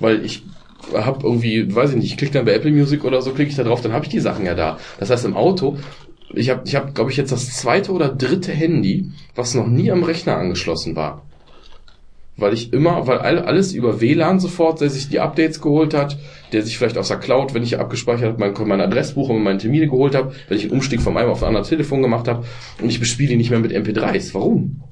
Weil 0.00 0.24
ich 0.24 0.42
habe 0.92 1.20
irgendwie, 1.22 1.74
weiß 1.74 1.90
ich 1.90 1.96
nicht, 1.96 2.06
ich 2.06 2.16
klicke 2.16 2.34
dann 2.34 2.44
bei 2.44 2.52
Apple 2.52 2.70
Music 2.70 3.04
oder 3.04 3.22
so, 3.22 3.30
klicke 3.30 3.50
ich 3.50 3.56
da 3.56 3.64
drauf, 3.64 3.80
dann 3.80 3.92
habe 3.92 4.04
ich 4.04 4.10
die 4.10 4.20
Sachen 4.20 4.44
ja 4.44 4.54
da. 4.54 4.78
Das 4.98 5.08
heißt, 5.08 5.24
im 5.24 5.36
Auto, 5.36 5.78
ich 6.34 6.50
habe, 6.50 6.62
ich 6.66 6.74
hab, 6.74 6.94
glaube 6.94 7.10
ich, 7.10 7.16
jetzt 7.16 7.32
das 7.32 7.54
zweite 7.56 7.92
oder 7.92 8.08
dritte 8.08 8.52
Handy, 8.52 9.10
was 9.34 9.54
noch 9.54 9.66
nie 9.66 9.90
am 9.90 10.02
Rechner 10.02 10.36
angeschlossen 10.36 10.96
war 10.96 11.22
weil 12.36 12.52
ich 12.52 12.72
immer, 12.72 13.06
weil 13.06 13.18
all, 13.18 13.38
alles 13.38 13.72
über 13.72 14.00
WLAN 14.00 14.40
sofort, 14.40 14.80
der 14.80 14.90
sich 14.90 15.08
die 15.08 15.20
Updates 15.20 15.60
geholt 15.60 15.94
hat, 15.94 16.18
der 16.52 16.62
sich 16.62 16.78
vielleicht 16.78 16.98
aus 16.98 17.08
der 17.08 17.18
Cloud, 17.18 17.54
wenn 17.54 17.62
ich 17.62 17.78
abgespeichert 17.78 18.32
habe, 18.32 18.40
mein, 18.40 18.68
mein 18.68 18.80
Adressbuch 18.80 19.28
und 19.28 19.42
meine 19.42 19.58
Termine 19.58 19.86
geholt 19.86 20.14
habe, 20.14 20.32
wenn 20.48 20.58
ich 20.58 20.64
einen 20.64 20.72
Umstieg 20.72 21.00
vom 21.00 21.16
einen 21.16 21.30
auf 21.30 21.42
ein 21.42 21.48
anderes 21.48 21.68
Telefon 21.68 22.02
gemacht 22.02 22.28
habe 22.28 22.44
und 22.80 22.88
ich 22.88 23.00
bespiele 23.00 23.30
die 23.30 23.36
nicht 23.36 23.50
mehr 23.50 23.60
mit 23.60 23.72
MP3s. 23.72 24.34
Warum? 24.34 24.82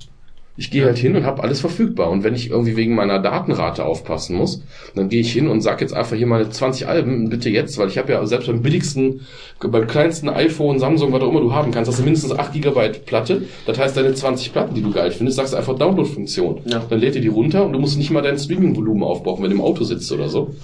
Ich 0.57 0.71
gehe 0.71 0.85
halt 0.85 0.99
hin 0.99 1.17
und 1.17 1.25
habe 1.25 1.43
alles 1.43 1.61
verfügbar. 1.61 2.11
Und 2.11 2.25
wenn 2.25 2.35
ich 2.35 2.51
irgendwie 2.51 2.77
wegen 2.77 2.95
meiner 2.95 3.19
Datenrate 3.19 3.85
aufpassen 3.85 4.37
muss, 4.37 4.63
dann 4.95 5.09
gehe 5.09 5.21
ich 5.21 5.33
hin 5.33 5.49
und 5.49 5.63
sag 5.63 5.81
jetzt 5.81 5.95
einfach 5.95 6.15
hier 6.15 6.27
meine 6.27 6.51
20 6.51 6.87
Alben, 6.87 7.31
bitte 7.31 7.49
jetzt, 7.49 7.79
weil 7.79 7.89
ich 7.89 7.97
habe 7.97 8.13
ja 8.13 8.27
selbst 8.27 8.49
beim 8.49 8.61
billigsten, 8.61 9.23
beim 9.61 9.87
kleinsten 9.87 10.29
iPhone, 10.29 10.79
Samsung, 10.79 11.11
was 11.13 11.23
auch 11.23 11.31
immer 11.31 11.41
du 11.41 11.55
haben 11.55 11.71
kannst, 11.71 11.91
hast 11.91 12.01
du 12.01 12.05
mindestens 12.05 12.33
8 12.33 12.53
GB 12.53 12.89
Platte. 13.07 13.43
Das 13.65 13.79
heißt, 13.79 13.97
deine 13.97 14.13
20 14.13 14.53
Platten, 14.53 14.75
die 14.75 14.83
du 14.83 14.93
geil 14.93 15.11
findest, 15.11 15.37
sagst 15.37 15.55
du 15.55 15.57
einfach 15.57 15.79
Download-Funktion. 15.79 16.61
Ja. 16.67 16.85
Dann 16.89 17.01
lädt 17.01 17.15
ihr 17.15 17.23
die 17.23 17.29
runter 17.29 17.65
und 17.65 17.73
du 17.73 17.79
musst 17.79 17.97
nicht 17.97 18.11
mal 18.11 18.23
dein 18.23 18.39
Streaming-Volumen 18.39 19.05
aufbrauchen, 19.05 19.43
wenn 19.43 19.51
du 19.51 19.57
im 19.57 19.63
Auto 19.63 19.85
sitzt 19.85 20.13
oder 20.13 20.29
so. 20.29 20.55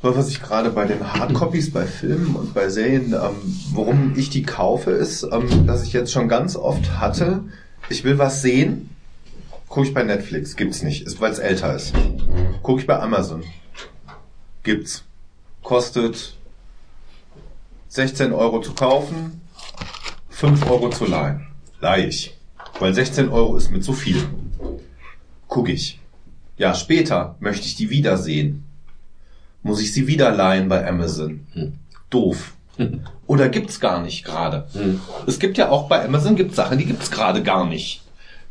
Was 0.00 0.28
ich 0.28 0.40
gerade 0.40 0.70
bei 0.70 0.84
den 0.84 1.12
Hardcopies 1.12 1.72
bei 1.72 1.84
Filmen 1.84 2.36
und 2.36 2.54
bei 2.54 2.68
Serien, 2.68 3.14
ähm, 3.14 3.56
warum 3.74 4.12
ich 4.16 4.30
die 4.30 4.42
kaufe, 4.42 4.92
ist, 4.92 5.24
ähm, 5.24 5.66
dass 5.66 5.84
ich 5.84 5.92
jetzt 5.92 6.12
schon 6.12 6.28
ganz 6.28 6.54
oft 6.54 7.00
hatte, 7.00 7.40
ich 7.88 8.04
will 8.04 8.16
was 8.16 8.42
sehen, 8.42 8.90
gucke 9.68 9.88
ich 9.88 9.94
bei 9.94 10.02
Netflix, 10.02 10.56
gibt's 10.56 10.82
nicht, 10.82 11.06
ist 11.06 11.20
weil 11.20 11.32
es 11.32 11.38
älter 11.38 11.74
ist. 11.74 11.94
Gucke 12.62 12.80
ich 12.80 12.86
bei 12.86 12.98
Amazon, 12.98 13.44
gibt's. 14.62 15.04
Kostet 15.62 16.36
16 17.88 18.32
Euro 18.32 18.60
zu 18.60 18.74
kaufen, 18.74 19.40
5 20.30 20.70
Euro 20.70 20.90
zu 20.90 21.06
leihen. 21.06 21.46
Leih 21.80 22.06
ich. 22.06 22.36
Weil 22.78 22.94
16 22.94 23.28
Euro 23.28 23.56
ist 23.56 23.70
mit 23.70 23.84
zu 23.84 23.92
viel. 23.92 24.22
Guck 25.48 25.68
ich. 25.68 26.00
Ja, 26.56 26.74
später 26.74 27.36
möchte 27.40 27.66
ich 27.66 27.76
die 27.76 27.90
wiedersehen 27.90 28.64
muss 29.62 29.80
ich 29.80 29.92
sie 29.92 30.06
wieder 30.06 30.30
leihen 30.30 30.68
bei 30.68 30.86
Amazon. 30.86 31.46
Doof. 32.10 32.54
Oder 33.26 33.48
gibt's 33.48 33.80
gar 33.80 34.02
nicht 34.02 34.24
gerade. 34.24 34.66
Es 35.26 35.38
gibt 35.38 35.58
ja 35.58 35.68
auch 35.68 35.88
bei 35.88 36.04
Amazon 36.04 36.36
gibt 36.36 36.54
Sachen, 36.54 36.78
die 36.78 36.86
gibt's 36.86 37.10
gerade 37.10 37.42
gar 37.42 37.66
nicht. 37.66 38.02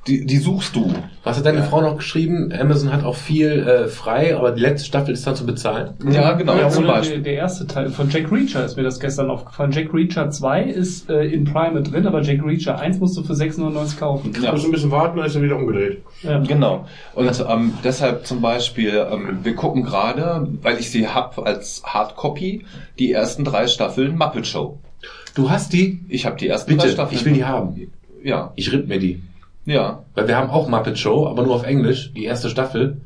Die, 0.08 0.26
die 0.26 0.38
suchst 0.38 0.76
du. 0.76 0.94
Was 1.24 1.38
hat 1.38 1.46
deine 1.46 1.64
Frau 1.64 1.82
noch 1.82 1.98
geschrieben? 1.98 2.54
Amazon 2.58 2.94
hat 2.94 3.04
auch 3.04 3.16
viel 3.16 3.68
äh, 3.68 3.88
frei, 3.88 4.36
aber 4.36 4.52
die 4.52 4.62
letzte 4.62 4.86
Staffel 4.88 5.14
ist 5.14 5.28
dann 5.28 5.36
zu 5.36 5.46
bezahlen. 5.46 5.96
Ja, 6.10 6.34
genau, 6.34 6.56
Ja, 6.56 6.70
zum 6.70 6.88
Beispiel. 6.88 7.18
der, 7.22 7.34
der 7.34 7.42
erste 7.42 7.68
Teil 7.68 7.90
von 7.90 8.10
Jack 8.10 8.32
Reacher 8.32 8.64
ist 8.64 8.78
mir 8.78 8.84
das 8.84 9.00
gestern 9.00 9.30
aufgefallen. 9.30 9.72
Jack 9.72 9.94
Reacher 9.94 10.30
2 10.30 10.64
ist 10.64 11.10
äh, 11.10 11.26
in 11.26 11.44
Prime 11.44 11.82
drin, 11.84 12.08
aber 12.08 12.22
Jack 12.22 12.44
Reacher 12.46 12.80
1 12.80 13.00
musst 13.00 13.18
du 13.18 13.24
für 13.24 13.34
6,99 13.34 13.98
kaufen. 14.00 14.32
Du 14.34 14.42
musst 14.50 14.66
ein 14.66 14.72
bisschen 14.72 14.92
warten, 14.92 15.18
dann 15.18 15.26
ist 15.28 15.36
er 15.36 15.42
wieder 15.42 15.58
umgedreht. 15.58 16.02
Ja. 16.24 16.40
Genau. 16.40 16.88
Und 17.14 17.46
ähm, 17.50 17.74
deshalb 17.84 18.26
zum 18.26 18.42
Beispiel, 18.42 19.06
ähm, 19.12 19.40
wir 19.44 19.56
gucken 19.56 19.84
gerade, 19.84 20.48
weil 20.62 20.80
ich 20.80 20.90
sie 20.90 21.08
hab 21.08 21.38
als 21.40 21.82
Hardcopy, 21.86 22.66
die 22.98 23.12
ersten 23.12 23.44
drei 23.44 23.68
Staffeln 23.68 24.18
Muppet 24.18 24.48
Show. 24.48 24.80
Du 25.36 25.50
hast 25.50 25.74
die? 25.74 26.00
Ich 26.08 26.26
habe 26.26 26.38
die 26.38 26.48
ersten 26.48 26.72
drei 26.72 26.84
Bitte, 26.84 26.94
Staffeln. 26.94 27.20
ich 27.20 27.26
will 27.26 27.34
die 27.34 27.46
haben. 27.46 27.92
Ja, 28.24 28.52
Ich 28.56 28.72
ripp 28.72 28.88
mir 28.88 29.00
die. 29.00 29.22
Ja. 29.68 30.04
Weil 30.16 30.28
wir 30.28 30.36
haben 30.36 30.50
auch 30.50 30.68
Muppet 30.68 30.98
Show, 30.98 31.28
aber 31.28 31.44
nur 31.44 31.54
auf 31.56 31.64
Englisch, 31.64 32.12
die 32.16 32.26
erste 32.26 32.50
Staffel. 32.50 32.98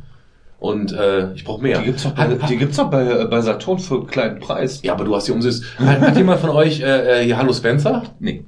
Und 0.60 0.94
äh, 0.94 1.34
ich 1.34 1.44
brauche 1.44 1.62
mehr. 1.62 1.80
Die 1.80 1.86
gibt's 1.86 2.04
doch 2.04 2.12
bei, 2.12 2.24
Hat- 2.24 2.50
die 2.50 2.58
gibt's 2.58 2.78
doch 2.78 2.90
bei, 2.90 3.02
äh, 3.04 3.26
bei 3.26 3.42
Saturn 3.42 3.80
für 3.80 3.96
einen 3.96 4.08
kleinen 4.08 4.40
Preis. 4.40 4.82
ja, 4.84 4.94
aber 4.94 5.04
du 5.06 5.16
hast 5.16 5.28
die 5.28 5.32
umsüßt. 5.32 5.80
Hat, 5.80 6.00
hat 6.02 6.16
jemand 6.16 6.40
von 6.40 6.52
euch 6.52 6.82
äh, 6.82 7.22
äh, 7.22 7.26
hier 7.26 7.38
Hallo 7.38 7.52
Spencer? 7.52 8.04
Nee. 8.20 8.46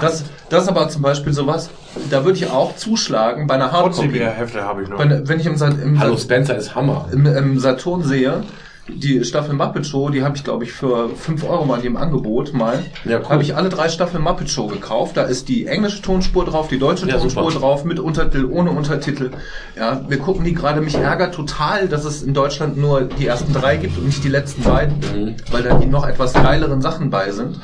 Das, 0.00 0.24
das 0.48 0.62
ist 0.64 0.68
aber 0.68 0.88
zum 0.88 1.02
Beispiel 1.02 1.32
sowas, 1.32 1.70
da 2.10 2.24
würde 2.24 2.38
ich 2.38 2.50
auch 2.50 2.74
zuschlagen 2.76 3.46
bei 3.46 3.54
einer 3.54 3.70
Hardcopy. 3.70 4.18
Hefte 4.18 4.62
habe 4.64 4.82
ich 4.82 4.88
noch. 4.88 4.98
Wenn, 4.98 5.28
wenn 5.28 5.40
ich 5.40 5.46
im, 5.46 5.54
im, 5.54 6.00
Hallo 6.00 6.16
Spencer 6.16 6.56
ist 6.56 6.74
Hammer. 6.74 7.08
im, 7.12 7.26
im 7.26 7.58
Saturn 7.58 8.02
sehe, 8.02 8.42
die 8.88 9.24
Staffel 9.24 9.54
Muppet 9.54 9.86
Show, 9.86 10.08
die 10.08 10.22
habe 10.22 10.36
ich 10.36 10.44
glaube 10.44 10.64
ich 10.64 10.72
für 10.72 11.10
5 11.10 11.44
Euro 11.48 11.64
mal 11.64 11.76
in 11.76 11.82
dem 11.82 11.96
Angebot 11.96 12.52
mal. 12.54 12.82
Ja, 13.04 13.18
cool. 13.18 13.28
Habe 13.28 13.42
ich 13.42 13.54
alle 13.54 13.68
drei 13.68 13.88
Staffeln 13.88 14.22
Muppet 14.22 14.48
Show 14.50 14.66
gekauft. 14.66 15.16
Da 15.16 15.22
ist 15.22 15.48
die 15.48 15.66
englische 15.66 16.02
Tonspur 16.02 16.44
drauf, 16.44 16.68
die 16.68 16.78
deutsche 16.78 17.06
Ja, 17.06 17.18
Tonspur 17.18 17.50
super. 17.50 17.60
drauf, 17.60 17.84
mit 17.84 17.98
Untertitel, 18.00 18.46
ohne 18.46 18.70
Untertitel. 18.70 19.30
Ja, 19.76 20.00
wir 20.08 20.18
gucken 20.18 20.44
die 20.44 20.54
gerade. 20.54 20.80
Mich 20.80 20.94
ärgert 20.96 21.34
total, 21.34 21.88
dass 21.88 22.04
es 22.04 22.22
in 22.22 22.34
Deutschland 22.34 22.76
nur 22.76 23.02
die 23.02 23.26
ersten 23.26 23.52
drei 23.52 23.76
gibt 23.76 23.98
und 23.98 24.06
nicht 24.06 24.24
die 24.24 24.28
letzten 24.28 24.62
beiden, 24.62 24.98
Mhm. 24.98 25.34
weil 25.50 25.62
da 25.62 25.74
die 25.78 25.86
noch 25.86 26.06
etwas 26.06 26.32
geileren 26.32 26.80
Sachen 26.82 27.10
bei 27.10 27.30
sind. 27.30 27.60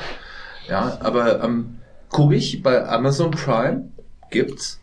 Ja, 0.68 0.98
aber 1.00 1.42
ähm, 1.44 1.78
gucke 2.10 2.34
ich 2.34 2.62
bei 2.62 2.86
Amazon 2.88 3.30
Prime 3.30 3.88
gibt's 4.30 4.80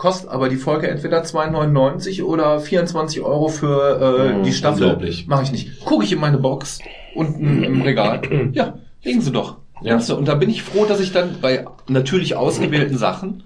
kostet 0.00 0.30
aber 0.30 0.48
die 0.48 0.56
Folge 0.56 0.88
entweder 0.88 1.22
2,99 1.22 2.22
oder 2.24 2.58
24 2.58 3.20
Euro 3.20 3.48
für 3.48 4.00
äh, 4.00 4.32
Mhm, 4.38 4.42
die 4.44 4.52
Staffel. 4.54 4.84
unglaublich. 4.84 5.26
Mache 5.26 5.42
ich 5.42 5.52
nicht. 5.52 5.84
Gucke 5.84 6.04
ich 6.04 6.12
in 6.12 6.20
meine 6.20 6.38
Box 6.38 6.78
unten 7.14 7.62
im 7.62 7.82
Regal. 7.82 8.22
Ja, 8.54 8.78
legen 9.04 9.20
Sie 9.20 9.30
doch. 9.30 9.58
Ja. 9.82 9.98
Und 10.16 10.26
da 10.26 10.34
bin 10.36 10.48
ich 10.48 10.62
froh, 10.62 10.86
dass 10.86 11.00
ich 11.00 11.12
dann 11.12 11.36
bei 11.42 11.66
natürlich 11.86 12.34
ausgewählten 12.34 12.96
Sachen, 12.96 13.42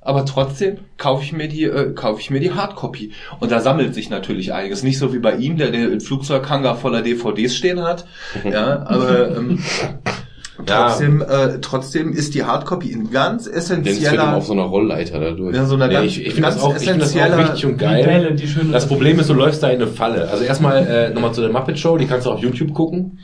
aber 0.00 0.24
trotzdem 0.26 0.78
kaufe 0.98 1.22
ich 1.22 1.32
mir 1.32 1.46
die, 1.48 1.64
äh, 1.64 1.92
kaufe 1.94 2.20
ich 2.20 2.30
mir 2.30 2.40
die 2.40 2.50
Hardcopy. 2.52 3.12
Und 3.38 3.52
da 3.52 3.60
sammelt 3.60 3.94
sich 3.94 4.10
natürlich 4.10 4.52
einiges. 4.52 4.82
Nicht 4.82 4.98
so 4.98 5.12
wie 5.14 5.20
bei 5.20 5.36
ihm, 5.36 5.56
der 5.56 5.70
den 5.70 6.00
Flugzeughanger 6.00 6.74
voller 6.74 7.02
DVDs 7.02 7.54
stehen 7.54 7.80
hat. 7.80 8.06
Ja, 8.44 8.84
aber 8.86 9.36
ähm, 9.36 9.62
Ja. 10.68 10.86
trotzdem, 10.88 11.22
äh, 11.22 11.58
trotzdem 11.60 12.12
ist 12.12 12.34
die 12.34 12.44
Hardcopy 12.44 12.92
ein 12.92 13.10
ganz 13.10 13.46
essentieller, 13.46 14.36
auf 14.36 14.46
so 14.46 14.52
einer 14.52 14.62
Rollleiter 14.62 15.18
dadurch. 15.20 15.54
ja, 15.56 15.64
so 15.64 15.74
eine 15.74 15.88
Nee, 15.88 15.94
ganz, 15.94 16.06
ich 16.06 16.26
ich 16.26 16.34
finde 16.34 16.48
das, 16.50 16.60
auch- 16.60 16.76
ich 16.76 16.88
find 16.88 17.00
das 17.02 17.12
auch 17.14 17.16
essentieller 17.20 17.38
wichtig 17.48 17.66
und 17.66 17.72
Die 17.80 17.84
geil. 17.84 18.04
Bälle, 18.04 18.34
die 18.34 18.48
Das 18.72 18.86
Problem 18.86 19.18
ist, 19.18 19.28
du 19.30 19.34
läufst 19.34 19.62
da 19.62 19.68
in 19.70 19.82
eine 19.82 19.86
Falle. 19.90 20.28
Also 20.30 20.44
erstmal 20.44 20.86
äh, 20.86 21.10
nochmal 21.10 21.32
zu 21.32 21.40
der 21.40 21.50
Muppet 21.50 21.78
Show, 21.78 21.96
die 21.96 22.06
kannst 22.06 22.26
du 22.26 22.30
auf 22.30 22.40
YouTube 22.40 22.72
gucken. 22.74 23.18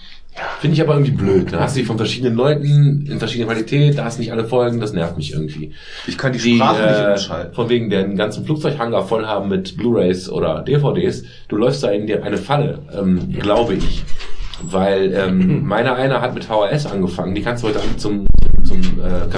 Finde 0.61 0.75
ich 0.75 0.81
aber 0.83 0.93
irgendwie 0.95 1.11
blöd. 1.13 1.53
Da 1.53 1.61
hast 1.61 1.75
du 1.75 1.81
die 1.81 1.87
von 1.87 1.97
verschiedenen 1.97 2.37
Leuten 2.37 3.07
in 3.11 3.19
verschiedener 3.19 3.51
Qualität, 3.53 3.99
da 3.99 4.05
hast 4.05 4.19
du 4.19 4.23
nicht 4.23 4.31
alle 4.31 4.45
Folgen, 4.45 4.79
das 4.79 4.93
nervt 4.93 5.17
mich 5.17 5.33
irgendwie. 5.33 5.73
Ich 6.07 6.17
kann 6.17 6.33
die 6.33 6.39
Die, 6.39 6.55
Sprache 6.57 6.81
nicht 6.83 7.01
äh, 7.01 7.11
umschalten. 7.13 7.55
von 7.55 7.69
wegen 7.69 7.91
den 7.91 8.15
ganzen 8.17 8.45
Flugzeughanger 8.45 9.03
voll 9.03 9.27
haben 9.27 9.49
mit 9.49 9.77
Blu-Rays 9.77 10.29
oder 10.31 10.63
DVDs, 10.63 11.25
du 11.49 11.57
läufst 11.57 11.83
da 11.83 11.91
in 11.91 12.07
die, 12.07 12.15
eine 12.17 12.37
Falle, 12.37 12.79
ähm, 12.97 13.33
glaube 13.41 13.75
ich. 13.75 14.05
Weil 14.63 15.13
ähm, 15.15 15.65
meiner 15.67 15.95
einer 15.95 16.21
hat 16.21 16.35
mit 16.35 16.45
VHS 16.45 16.87
angefangen, 16.87 17.35
die 17.35 17.43
kannst 17.43 17.63
du 17.63 17.69
heute 17.69 17.81
Abend 17.81 18.01
zum, 18.01 18.27
zum 18.65 18.81
äh, 18.81 18.83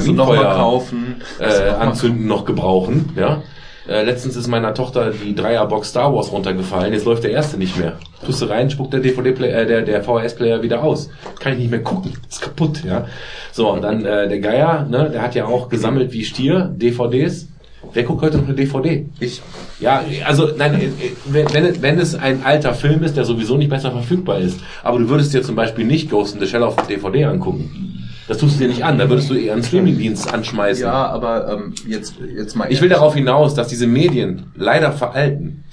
du 0.05 0.13
noch 0.13 0.29
Kaminfeuer 0.29 0.55
kaufen. 0.55 1.17
Äh, 1.39 1.71
anzünden 1.71 2.27
noch 2.27 2.45
gebrauchen. 2.45 3.11
Ja? 3.17 3.43
Äh, 3.89 4.05
letztens 4.05 4.37
ist 4.37 4.47
meiner 4.47 4.73
Tochter 4.73 5.11
die 5.11 5.35
Dreierbox 5.35 5.89
Star 5.89 6.15
Wars 6.15 6.31
runtergefallen, 6.31 6.93
jetzt 6.93 7.07
läuft 7.07 7.25
der 7.25 7.33
erste 7.33 7.57
nicht 7.57 7.77
mehr. 7.77 7.95
Tust 8.25 8.41
du 8.41 8.47
rein, 8.47 8.71
spuckt 8.71 8.93
der 8.93 9.01
DVD-Player, 9.01 9.63
äh, 9.63 9.67
der, 9.67 9.83
der 9.83 10.05
VHS-Player 10.05 10.63
wieder 10.63 10.85
aus. 10.85 11.11
Kann 11.41 11.55
ich 11.55 11.59
nicht 11.59 11.71
mehr 11.71 11.83
gucken, 11.83 12.13
ist 12.29 12.41
kaputt. 12.41 12.85
Ja? 12.85 13.07
So, 13.51 13.73
und 13.73 13.83
dann 13.83 14.05
äh, 14.05 14.29
der 14.29 14.39
Geier, 14.39 14.87
ne, 14.89 15.11
der 15.11 15.23
hat 15.23 15.35
ja 15.35 15.47
auch 15.47 15.69
gesammelt 15.69 16.13
wie 16.13 16.25
Stier, 16.25 16.71
DVDs. 16.73 17.49
Wer 17.93 18.03
guckt 18.03 18.23
heute 18.23 18.39
noch 18.39 18.45
eine 18.45 18.55
DVD? 18.55 19.07
Ich. 19.21 19.41
Ja, 19.81 20.05
also 20.27 20.51
nein, 20.57 20.75
äh, 20.75 20.85
äh, 20.87 20.91
wenn, 21.27 21.83
wenn, 21.83 21.99
es 21.99 22.15
ein 22.15 22.45
alter 22.45 22.75
Film 22.75 23.03
ist, 23.03 23.17
der 23.17 23.25
sowieso 23.25 23.57
nicht 23.57 23.71
besser 23.71 23.91
verfügbar 23.91 24.39
ist, 24.39 24.61
aber 24.83 24.99
du 24.99 25.09
würdest 25.09 25.33
dir 25.33 25.43
zum 25.43 25.57
Beispiel 25.57 25.87
nicht 25.87 26.11
Ghost 26.11 26.35
in 26.35 26.41
the 26.41 26.47
Shell 26.47 26.63
auf 26.63 26.77
DVD 26.87 27.25
angucken. 27.25 28.07
Das 28.29 28.39
tust 28.39 28.57
du 28.57 28.59
dir 28.61 28.69
nicht 28.69 28.85
an, 28.85 28.99
da 28.99 29.09
würdest 29.09 29.29
du 29.31 29.35
eher 29.35 29.55
einen 29.55 29.65
Streamingdienst 29.65 30.33
anschmeißen. 30.33 30.85
Ja, 30.85 31.07
aber 31.07 31.53
ähm, 31.53 31.75
jetzt, 31.87 32.15
jetzt 32.37 32.55
mal. 32.55 32.71
Ich 32.71 32.81
will 32.81 32.89
darauf 32.89 33.15
hinaus, 33.15 33.55
dass 33.55 33.69
diese 33.69 33.87
Medien 33.87 34.53
leider 34.55 34.93
veralten. 34.93 35.65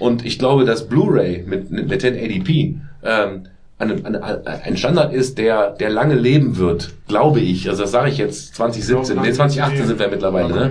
Und 0.00 0.24
ich 0.24 0.38
glaube, 0.38 0.64
dass 0.64 0.88
Blu-ray 0.88 1.44
mit, 1.46 1.70
mit 1.70 1.92
1080p 1.92 2.76
ähm, 3.04 3.42
ein, 3.80 4.04
ein, 4.04 4.16
ein 4.16 4.76
Standard 4.76 5.12
ist, 5.12 5.38
der, 5.38 5.70
der 5.70 5.90
lange 5.90 6.14
leben 6.14 6.58
wird, 6.58 6.92
glaube 7.08 7.40
ich. 7.40 7.68
Also 7.68 7.82
das 7.82 7.90
sage 7.90 8.10
ich 8.10 8.18
jetzt 8.18 8.54
2017, 8.54 9.20
nee, 9.20 9.32
2018 9.32 9.86
sind 9.86 9.98
wir 9.98 10.08
mittlerweile, 10.08 10.54
ne? 10.54 10.70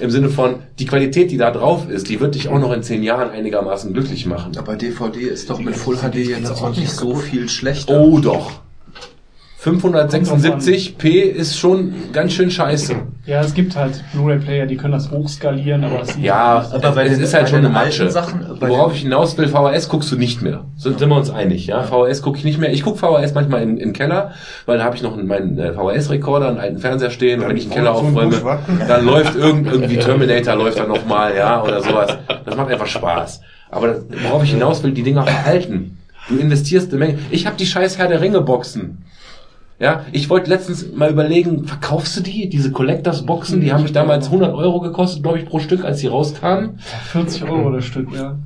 Im 0.00 0.10
Sinne 0.10 0.28
von, 0.28 0.56
die 0.78 0.86
Qualität, 0.86 1.30
die 1.30 1.36
da 1.36 1.50
drauf 1.50 1.88
ist, 1.88 2.08
die 2.08 2.20
wird 2.20 2.34
dich 2.34 2.48
auch 2.48 2.58
noch 2.58 2.72
in 2.72 2.82
zehn 2.82 3.02
Jahren 3.02 3.30
einigermaßen 3.30 3.92
glücklich 3.92 4.26
machen. 4.26 4.56
Aber 4.58 4.76
DVD 4.76 5.20
ist 5.20 5.50
doch 5.50 5.60
mit 5.60 5.76
Full 5.76 5.96
HD 5.96 6.16
jetzt 6.16 6.50
auch 6.50 6.76
nicht 6.76 6.90
so 6.90 7.14
viel 7.14 7.48
schlechter. 7.48 8.00
Oh 8.00 8.18
doch. 8.18 8.61
576p 9.64 11.06
ist 11.22 11.56
schon 11.58 11.92
ganz 12.12 12.32
schön 12.32 12.50
scheiße. 12.50 12.96
Ja, 13.26 13.40
es 13.40 13.54
gibt 13.54 13.76
halt 13.76 14.02
Blu-ray-Player, 14.12 14.66
die 14.66 14.76
können 14.76 14.92
das 14.92 15.10
hochskalieren, 15.10 15.84
aber 15.84 15.98
das 15.98 16.16
Ja, 16.20 16.66
Aber 16.72 16.88
es, 16.88 16.94
bei 16.94 17.04
es 17.06 17.12
den- 17.14 17.22
ist 17.22 17.34
halt 17.34 17.48
schon 17.48 17.60
eine 17.60 17.68
Matsche. 17.68 18.10
Sachen, 18.10 18.44
bei 18.58 18.68
Worauf 18.68 18.94
ich 18.94 19.02
hinaus 19.02 19.38
will, 19.38 19.46
VHS 19.48 19.88
guckst 19.88 20.10
du 20.10 20.16
nicht 20.16 20.42
mehr. 20.42 20.64
Sind, 20.76 20.98
sind 20.98 21.08
wir 21.08 21.16
uns 21.16 21.30
einig, 21.30 21.68
ja? 21.68 21.84
VHS 21.84 22.22
gucke 22.22 22.38
ich 22.38 22.44
nicht 22.44 22.58
mehr. 22.58 22.72
Ich 22.72 22.82
gucke 22.82 22.98
VHS 22.98 23.34
manchmal 23.34 23.62
im, 23.62 23.78
im 23.78 23.92
Keller, 23.92 24.32
weil 24.66 24.78
da 24.78 24.84
habe 24.84 24.96
ich 24.96 25.02
noch 25.02 25.16
meinen 25.22 25.56
äh, 25.58 25.72
VHS-Rekorder, 25.74 26.48
einen 26.48 26.58
alten 26.58 26.78
Fernseher 26.78 27.10
stehen 27.10 27.40
und 27.40 27.48
wenn 27.48 27.56
ich 27.56 27.64
den 27.68 27.72
Keller 27.72 27.94
aufräume, 27.94 28.34
dann 28.88 29.04
läuft 29.06 29.36
irgend, 29.36 29.70
irgendwie 29.70 29.98
Terminator 29.98 30.56
läuft 30.56 30.78
da 30.80 30.86
nochmal, 30.86 31.36
ja, 31.36 31.62
oder 31.62 31.80
sowas. 31.82 32.18
Das 32.44 32.56
macht 32.56 32.70
einfach 32.72 32.86
Spaß. 32.86 33.40
Aber 33.70 33.94
worauf 34.24 34.42
ich 34.42 34.50
hinaus 34.50 34.82
will, 34.82 34.90
die 34.90 35.02
Dinger 35.04 35.22
verhalten. 35.24 35.98
Du 36.28 36.36
investierst 36.36 36.90
eine 36.90 36.98
Menge. 36.98 37.18
Ich 37.30 37.46
habe 37.46 37.56
die 37.56 37.66
scheiß 37.66 37.98
Herr 37.98 38.08
der 38.08 38.20
Ringe 38.20 38.40
Boxen. 38.40 39.04
Ja, 39.80 40.06
ich 40.12 40.30
wollte 40.30 40.48
letztens 40.48 40.92
mal 40.94 41.10
überlegen, 41.10 41.64
verkaufst 41.66 42.16
du 42.16 42.20
die, 42.20 42.48
diese 42.48 42.70
Collectors 42.70 43.26
Boxen? 43.26 43.60
Die 43.60 43.72
haben 43.72 43.82
mich 43.82 43.92
damals 43.92 44.26
100 44.26 44.54
Euro 44.54 44.78
gekostet, 44.80 45.24
glaube 45.24 45.38
ich, 45.38 45.44
pro 45.46 45.58
Stück, 45.58 45.84
als 45.84 45.98
die 46.00 46.06
rauskamen. 46.06 46.78
40 47.10 47.44
Euro 47.50 47.72
das 47.72 47.84
Stück, 47.84 48.08
ja. 48.14 48.38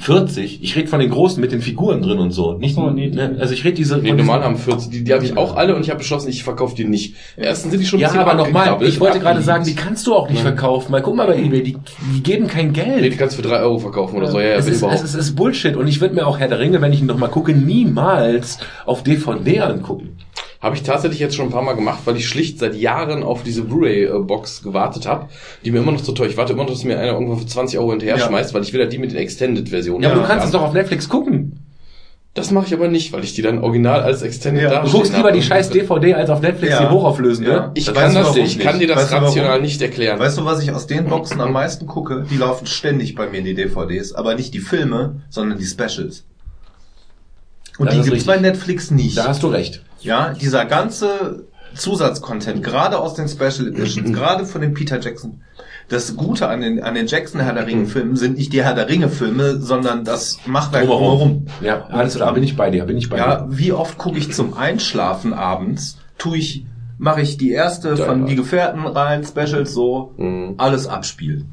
40. 0.00 0.64
Ich 0.64 0.74
rede 0.74 0.88
von 0.88 0.98
den 0.98 1.10
großen 1.10 1.40
mit 1.40 1.52
den 1.52 1.60
Figuren 1.62 2.02
drin 2.02 2.18
und 2.18 2.32
so. 2.32 2.54
Nicht, 2.54 2.76
Oh, 2.76 2.90
nee, 2.90 3.08
die- 3.10 3.16
ne, 3.16 3.36
also 3.38 3.54
ich 3.54 3.64
rede 3.64 3.76
diese. 3.76 3.98
Nee, 3.98 4.10
normal 4.12 4.42
haben 4.42 4.56
40, 4.56 4.90
die, 4.90 5.04
die 5.04 5.12
habe 5.14 5.24
ich 5.24 5.36
auch 5.36 5.54
alle 5.54 5.76
und 5.76 5.82
ich 5.82 5.90
habe 5.90 5.98
beschlossen, 5.98 6.28
ich 6.28 6.42
verkaufe 6.42 6.74
die 6.74 6.84
nicht. 6.86 7.14
Erstens 7.36 7.70
sind 7.70 7.80
die 7.80 7.86
schon 7.86 7.98
ein 8.00 8.02
Ja, 8.02 8.08
bisschen 8.08 8.22
aber 8.22 8.34
nochmal, 8.34 8.82
ich 8.82 8.98
wollte 8.98 9.20
gerade 9.20 9.42
sagen, 9.42 9.62
die 9.64 9.76
kannst 9.76 10.08
du 10.08 10.14
auch 10.14 10.28
nicht 10.28 10.42
verkaufen. 10.42 10.90
Mal 10.90 11.02
guck 11.02 11.14
mal 11.14 11.28
bei 11.28 11.38
eBay, 11.38 11.62
die, 11.62 11.76
die 12.16 12.20
geben 12.20 12.48
kein 12.48 12.72
Nee, 12.72 12.82
Geld. 12.82 13.12
die 13.12 13.16
kannst 13.16 13.38
du 13.38 13.42
für 13.42 13.48
3 13.48 13.60
Euro 13.60 13.78
verkaufen 13.78 14.16
oder 14.16 14.26
so. 14.26 14.40
Ja, 14.40 14.48
ja, 14.48 14.54
es, 14.56 14.66
ist, 14.66 14.78
überhaupt. 14.78 14.96
es, 14.98 15.04
ist, 15.04 15.14
es 15.14 15.26
ist 15.28 15.36
Bullshit 15.36 15.76
und 15.76 15.86
ich 15.86 16.00
würde 16.00 16.16
mir 16.16 16.26
auch 16.26 16.40
Herr 16.40 16.48
der 16.48 16.58
Ringe, 16.58 16.80
wenn 16.80 16.92
ich 16.92 16.98
ihn 17.00 17.06
noch 17.06 17.18
mal 17.18 17.28
gucke, 17.28 17.52
niemals 17.54 18.58
auf 18.86 19.04
DVD 19.04 19.60
angucken. 19.60 20.16
Habe 20.60 20.76
ich 20.76 20.82
tatsächlich 20.82 21.20
jetzt 21.20 21.34
schon 21.36 21.46
ein 21.46 21.50
paar 21.52 21.62
Mal 21.62 21.72
gemacht, 21.72 22.00
weil 22.04 22.16
ich 22.16 22.28
schlicht 22.28 22.58
seit 22.58 22.74
Jahren 22.74 23.22
auf 23.22 23.42
diese 23.42 23.62
Blu-ray-Box 23.62 24.62
gewartet 24.62 25.06
habe, 25.06 25.28
die 25.64 25.70
mir 25.70 25.78
immer 25.78 25.92
noch 25.92 26.02
zu 26.02 26.12
teuer. 26.12 26.26
Ich 26.28 26.36
warte 26.36 26.52
immer 26.52 26.64
noch, 26.64 26.70
dass 26.70 26.84
mir 26.84 26.98
einer 26.98 27.12
irgendwo 27.12 27.36
für 27.36 27.46
20 27.46 27.78
Euro 27.78 27.90
hinterher 27.92 28.18
Ja. 28.18 28.26
schmeißt, 28.26 28.52
weil 28.52 28.62
ich 28.62 28.72
will 28.74 28.80
ja 28.80 28.86
die 28.86 28.98
mit 28.98 29.10
den 29.12 29.18
Extended-Versionen. 29.18 30.02
Ja, 30.02 30.10
aber 30.12 30.20
du 30.20 30.26
kannst 30.26 30.44
es 30.44 30.52
doch 30.52 30.60
auf 30.60 30.74
Netflix 30.74 31.08
gucken. 31.08 31.60
Das 32.34 32.50
mache 32.52 32.66
ich 32.66 32.74
aber 32.74 32.88
nicht, 32.88 33.12
weil 33.12 33.24
ich 33.24 33.34
die 33.34 33.42
dann 33.42 33.58
original 33.64 34.02
als 34.02 34.20
Extended 34.22 34.62
Ja, 34.64 34.68
Du 34.68 34.74
dastehen 34.76 34.92
guckst 34.92 35.16
lieber 35.16 35.32
die 35.32 35.42
scheiß 35.42 35.70
DVD 35.70 36.14
als 36.14 36.28
auf 36.30 36.40
Netflix 36.42 36.74
Ja. 36.74 36.84
die 36.84 36.90
hochauflösende. 36.94 37.50
Ja. 37.50 37.70
Ich 37.74 37.86
Das 37.86 37.94
kann 37.94 38.14
du 38.14 38.20
das, 38.20 38.36
ich 38.36 38.42
nicht. 38.56 38.60
kann 38.60 38.78
dir 38.78 38.86
das 38.86 38.98
Weißt 38.98 39.10
du 39.10 39.14
warum? 39.14 39.26
rational 39.28 39.60
nicht 39.62 39.80
erklären. 39.82 40.18
Weißt 40.20 40.38
du, 40.38 40.44
was 40.44 40.62
ich 40.62 40.70
aus 40.72 40.86
den 40.86 41.06
Boxen 41.06 41.40
am 41.40 41.52
meisten 41.52 41.86
gucke? 41.86 42.26
Die 42.30 42.36
laufen 42.36 42.66
ständig 42.66 43.14
bei 43.16 43.28
mir, 43.28 43.42
die 43.42 43.54
DVDs. 43.54 44.12
Aber 44.12 44.34
nicht 44.36 44.52
die 44.54 44.60
Filme, 44.60 45.22
sondern 45.30 45.58
die 45.58 45.64
Specials. 45.64 46.24
Und 47.78 47.86
Das 47.86 47.94
die 47.94 48.00
gibt's 48.02 48.12
richtig. 48.12 48.26
bei 48.26 48.36
Netflix 48.36 48.90
nicht. 48.90 49.16
Da 49.16 49.26
hast 49.28 49.42
du 49.42 49.48
recht. 49.48 49.82
Ja, 50.02 50.30
dieser 50.30 50.64
ganze 50.64 51.44
Zusatzcontent, 51.74 52.62
gerade 52.62 52.98
aus 52.98 53.14
den 53.14 53.28
Special 53.28 53.68
Editions, 53.68 54.12
gerade 54.16 54.44
von 54.46 54.60
den 54.60 54.74
Peter 54.74 54.98
Jackson. 55.00 55.40
Das 55.88 56.16
Gute 56.16 56.48
an 56.48 56.60
den, 56.60 56.82
an 56.82 56.94
den 56.94 57.06
Jackson 57.08 57.40
Herr 57.40 57.52
der 57.52 57.66
Ringe 57.66 57.86
Filmen 57.86 58.14
sind 58.16 58.36
nicht 58.38 58.52
die 58.52 58.62
Herr 58.62 58.74
der 58.74 58.88
Ringe 58.88 59.08
Filme, 59.08 59.56
sondern 59.58 60.04
das 60.04 60.38
Machwerk 60.46 60.86
drumherum. 60.86 61.46
Ja, 61.60 61.86
alles 61.86 62.14
klar, 62.14 62.32
bin 62.32 62.44
ich 62.44 62.56
bei 62.56 62.70
dir, 62.70 62.84
bin 62.84 62.96
ich 62.96 63.08
bei 63.10 63.18
Ja, 63.18 63.40
dir. 63.42 63.58
wie 63.58 63.72
oft 63.72 63.98
gucke 63.98 64.16
ich 64.16 64.32
zum 64.32 64.54
Einschlafen 64.56 65.32
abends, 65.32 65.98
tue 66.16 66.36
ich, 66.38 66.64
mache 66.98 67.22
ich 67.22 67.38
die 67.38 67.50
erste 67.50 67.90
Ja, 67.94 67.96
von 68.06 68.20
ja. 68.20 68.26
Die 68.26 68.36
Gefährten 68.36 68.86
rein, 68.86 69.24
Specials 69.24 69.72
so, 69.72 70.12
Mhm. 70.16 70.54
alles 70.58 70.86
abspielen. 70.86 71.50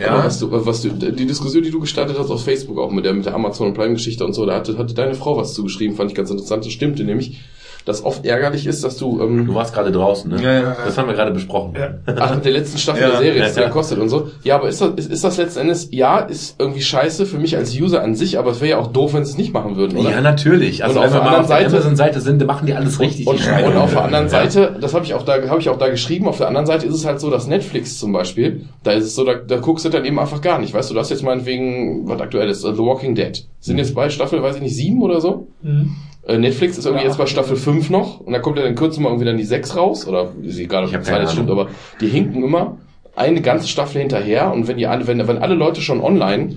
Ja. 0.00 0.24
Was 0.24 0.38
du, 0.38 0.50
was 0.50 0.82
du, 0.82 0.90
die 0.90 1.26
Diskussion, 1.26 1.62
die 1.62 1.70
du 1.70 1.80
gestartet 1.80 2.18
hast 2.18 2.30
auf 2.30 2.44
Facebook 2.44 2.78
auch 2.78 2.90
mit 2.90 3.04
der, 3.04 3.12
mit 3.14 3.26
der 3.26 3.34
Amazon 3.34 3.74
Prime 3.74 3.94
Geschichte 3.94 4.24
und 4.24 4.32
so, 4.32 4.46
da 4.46 4.54
hatte, 4.54 4.78
hatte 4.78 4.94
deine 4.94 5.14
Frau 5.14 5.36
was 5.36 5.54
zugeschrieben, 5.54 5.96
fand 5.96 6.10
ich 6.10 6.16
ganz 6.16 6.30
interessant. 6.30 6.64
Das 6.64 6.72
stimmte 6.72 7.04
nämlich, 7.04 7.40
dass 7.84 8.04
oft 8.04 8.24
ärgerlich 8.24 8.66
ist, 8.66 8.84
dass 8.84 8.96
du, 8.96 9.18
Du 9.18 9.24
ähm, 9.24 9.54
warst 9.54 9.74
gerade 9.74 9.90
draußen, 9.92 10.30
ne? 10.30 10.42
Ja, 10.42 10.52
ja. 10.52 10.76
Das 10.84 10.96
haben 10.98 11.08
wir 11.08 11.14
gerade 11.14 11.30
besprochen. 11.32 11.74
ach, 12.06 12.34
mit 12.34 12.44
der 12.44 12.52
letzten 12.52 12.78
Staffel 12.78 13.02
Ja, 13.02 13.08
der 13.10 13.18
Serie, 13.18 13.38
ja, 13.40 13.46
das 13.46 13.56
ja 13.56 13.62
ja. 13.62 13.68
kostet 13.70 13.98
und 13.98 14.08
so. 14.08 14.28
Ja, 14.44 14.56
aber 14.56 14.68
ist 14.68 14.80
das, 14.80 14.90
ist, 14.96 15.10
ist 15.10 15.24
das 15.24 15.36
letzten 15.36 15.60
Endes, 15.60 15.88
ja, 15.90 16.18
ist 16.20 16.56
irgendwie 16.58 16.82
scheiße 16.82 17.26
für 17.26 17.38
mich 17.38 17.56
als 17.56 17.74
User 17.78 18.02
an 18.02 18.14
sich, 18.14 18.38
aber 18.38 18.50
es 18.52 18.60
wäre 18.60 18.70
ja 18.72 18.78
auch 18.78 18.88
doof, 18.88 19.14
wenn 19.14 19.24
sie 19.24 19.32
es 19.32 19.38
nicht 19.38 19.52
machen 19.52 19.76
würden, 19.76 19.96
oder? 19.98 20.10
Ja, 20.10 20.20
natürlich. 20.20 20.84
Also 20.84 21.00
Und 21.00 21.06
auf 21.06 21.12
wenn 21.12 21.18
wir 21.20 21.22
der 21.24 21.30
mal 21.32 21.40
auf 21.40 21.46
der 21.48 21.56
anderen 21.58 21.96
Seite- 21.96 22.20
sind, 22.20 22.38
dann 22.40 22.46
machen 22.46 22.66
die 22.66 22.74
alles 22.74 23.00
richtig. 23.00 23.26
Und, 23.26 23.40
schneiden 23.40 23.72
und 23.72 23.76
auf 23.78 23.90
der 23.90 23.98
ja. 24.00 24.04
anderen 24.04 24.28
Seite, 24.28 24.76
das 24.80 24.94
habe 24.94 25.04
ich 25.04 25.14
auch 25.14 25.22
da, 25.22 25.34
habe 25.48 25.60
ich 25.60 25.68
auch 25.68 25.78
da 25.78 25.88
geschrieben. 25.88 26.28
Auf 26.28 26.38
der 26.38 26.48
anderen 26.48 26.66
Seite 26.66 26.86
ist 26.86 26.94
es 26.94 27.04
halt 27.04 27.20
so, 27.20 27.30
dass 27.30 27.46
Netflix 27.46 27.98
zum 27.98 28.12
Beispiel, 28.12 28.66
da 28.82 28.92
ist 28.92 29.04
es 29.04 29.14
so, 29.14 29.24
da, 29.24 29.34
da 29.34 29.56
guckst 29.58 29.84
du 29.84 29.88
dann 29.88 30.04
eben 30.04 30.18
einfach 30.18 30.40
gar 30.40 30.58
nicht. 30.58 30.72
Weißt 30.74 30.90
du, 30.90 30.94
du 30.94 31.00
hast 31.00 31.10
jetzt 31.10 31.22
meinetwegen, 31.22 32.08
was 32.08 32.20
aktuell 32.20 32.48
ist, 32.48 32.62
The 32.62 32.78
Walking 32.78 33.14
Dead. 33.14 33.44
Sind 33.60 33.78
jetzt 33.78 33.94
bei 33.94 34.08
Staffel, 34.10 34.42
weiß 34.42 34.56
ich 34.56 34.62
nicht, 34.62 34.76
sieben 34.76 35.02
oder 35.02 35.20
so. 35.20 35.46
Mhm. 35.62 35.96
Äh, 36.26 36.38
Netflix 36.38 36.78
ist 36.78 36.86
irgendwie 36.86 37.04
jetzt 37.04 37.18
bei 37.18 37.26
Staffel 37.26 37.56
5 37.56 37.90
noch 37.90 38.20
und 38.20 38.32
dann 38.32 38.42
kommt 38.42 38.58
ja 38.58 38.64
dann 38.64 38.74
kurz 38.74 38.96
mal 38.98 39.08
irgendwie 39.08 39.26
dann 39.26 39.36
die 39.36 39.44
6 39.44 39.76
raus 39.76 40.06
oder 40.06 40.32
ist 40.42 40.58
egal, 40.58 40.84
ob 40.84 40.90
die 40.90 40.96
Zahl 40.96 41.04
keine 41.04 41.20
jetzt 41.22 41.32
stimmt, 41.32 41.50
aber 41.50 41.68
die 42.00 42.08
hinken 42.08 42.44
immer 42.44 42.78
eine 43.16 43.42
ganze 43.42 43.68
Staffel 43.68 44.00
hinterher 44.00 44.52
und 44.52 44.68
wenn 44.68 44.76
die 44.76 44.86
alle, 44.86 45.06
wenn, 45.06 45.26
wenn 45.26 45.38
alle 45.38 45.54
Leute 45.54 45.80
schon 45.80 46.00
online 46.00 46.56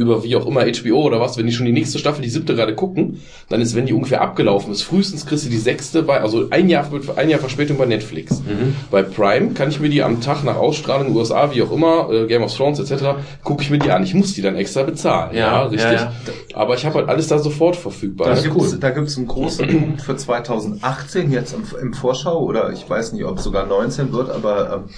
über 0.00 0.24
wie 0.24 0.34
auch 0.34 0.46
immer 0.46 0.62
HBO 0.62 1.02
oder 1.02 1.20
was, 1.20 1.36
wenn 1.36 1.46
die 1.46 1.52
schon 1.52 1.66
die 1.66 1.72
nächste 1.72 1.98
Staffel, 1.98 2.22
die 2.22 2.30
siebte 2.30 2.54
gerade 2.54 2.74
gucken, 2.74 3.20
dann 3.50 3.60
ist, 3.60 3.76
wenn 3.76 3.84
die 3.84 3.92
ungefähr 3.92 4.22
abgelaufen 4.22 4.72
ist, 4.72 4.82
frühestens 4.82 5.26
kriegst 5.26 5.44
du 5.44 5.50
die 5.50 5.58
sechste 5.58 6.02
bei, 6.02 6.20
also 6.20 6.48
ein 6.50 6.70
Jahr, 6.70 6.88
ein 7.16 7.28
Jahr 7.28 7.38
Verspätung 7.38 7.76
bei 7.76 7.84
Netflix. 7.84 8.40
Mhm. 8.40 8.76
Bei 8.90 9.02
Prime 9.02 9.52
kann 9.52 9.68
ich 9.68 9.78
mir 9.78 9.90
die 9.90 10.02
am 10.02 10.22
Tag 10.22 10.42
nach 10.42 10.56
Ausstrahlung 10.56 11.08
in 11.08 11.12
den 11.12 11.18
USA, 11.18 11.52
wie 11.52 11.62
auch 11.62 11.70
immer, 11.70 12.08
äh, 12.10 12.26
Game 12.26 12.42
of 12.42 12.54
Thrones 12.54 12.78
etc., 12.78 13.04
gucke 13.44 13.62
ich 13.62 13.70
mir 13.70 13.78
die 13.78 13.90
an. 13.90 14.02
Ich 14.02 14.14
muss 14.14 14.32
die 14.32 14.42
dann 14.42 14.56
extra 14.56 14.84
bezahlen. 14.84 15.36
Ja, 15.36 15.64
richtig. 15.64 15.92
ja, 15.92 16.12
Aber 16.54 16.74
ich 16.74 16.86
habe 16.86 16.96
halt 16.96 17.08
alles 17.08 17.28
da 17.28 17.38
sofort 17.38 17.76
verfügbar. 17.76 18.28
Da 18.28 18.32
ist 18.34 18.44
gibt's, 18.44 18.72
cool. 18.72 18.78
da 18.80 18.90
gibt's 18.90 19.18
einen 19.18 19.26
großen 19.26 19.68
Punkt 19.68 20.02
für 20.02 20.16
2018 20.16 21.30
jetzt 21.30 21.52
im, 21.52 21.64
im 21.80 21.92
Vorschau 21.92 22.42
oder 22.42 22.72
ich 22.72 22.88
weiß 22.88 23.12
nicht, 23.12 23.24
ob 23.24 23.36
es 23.36 23.44
sogar 23.44 23.66
19 23.66 24.12
wird, 24.12 24.30
aber 24.30 24.84
ähm, 24.88 24.94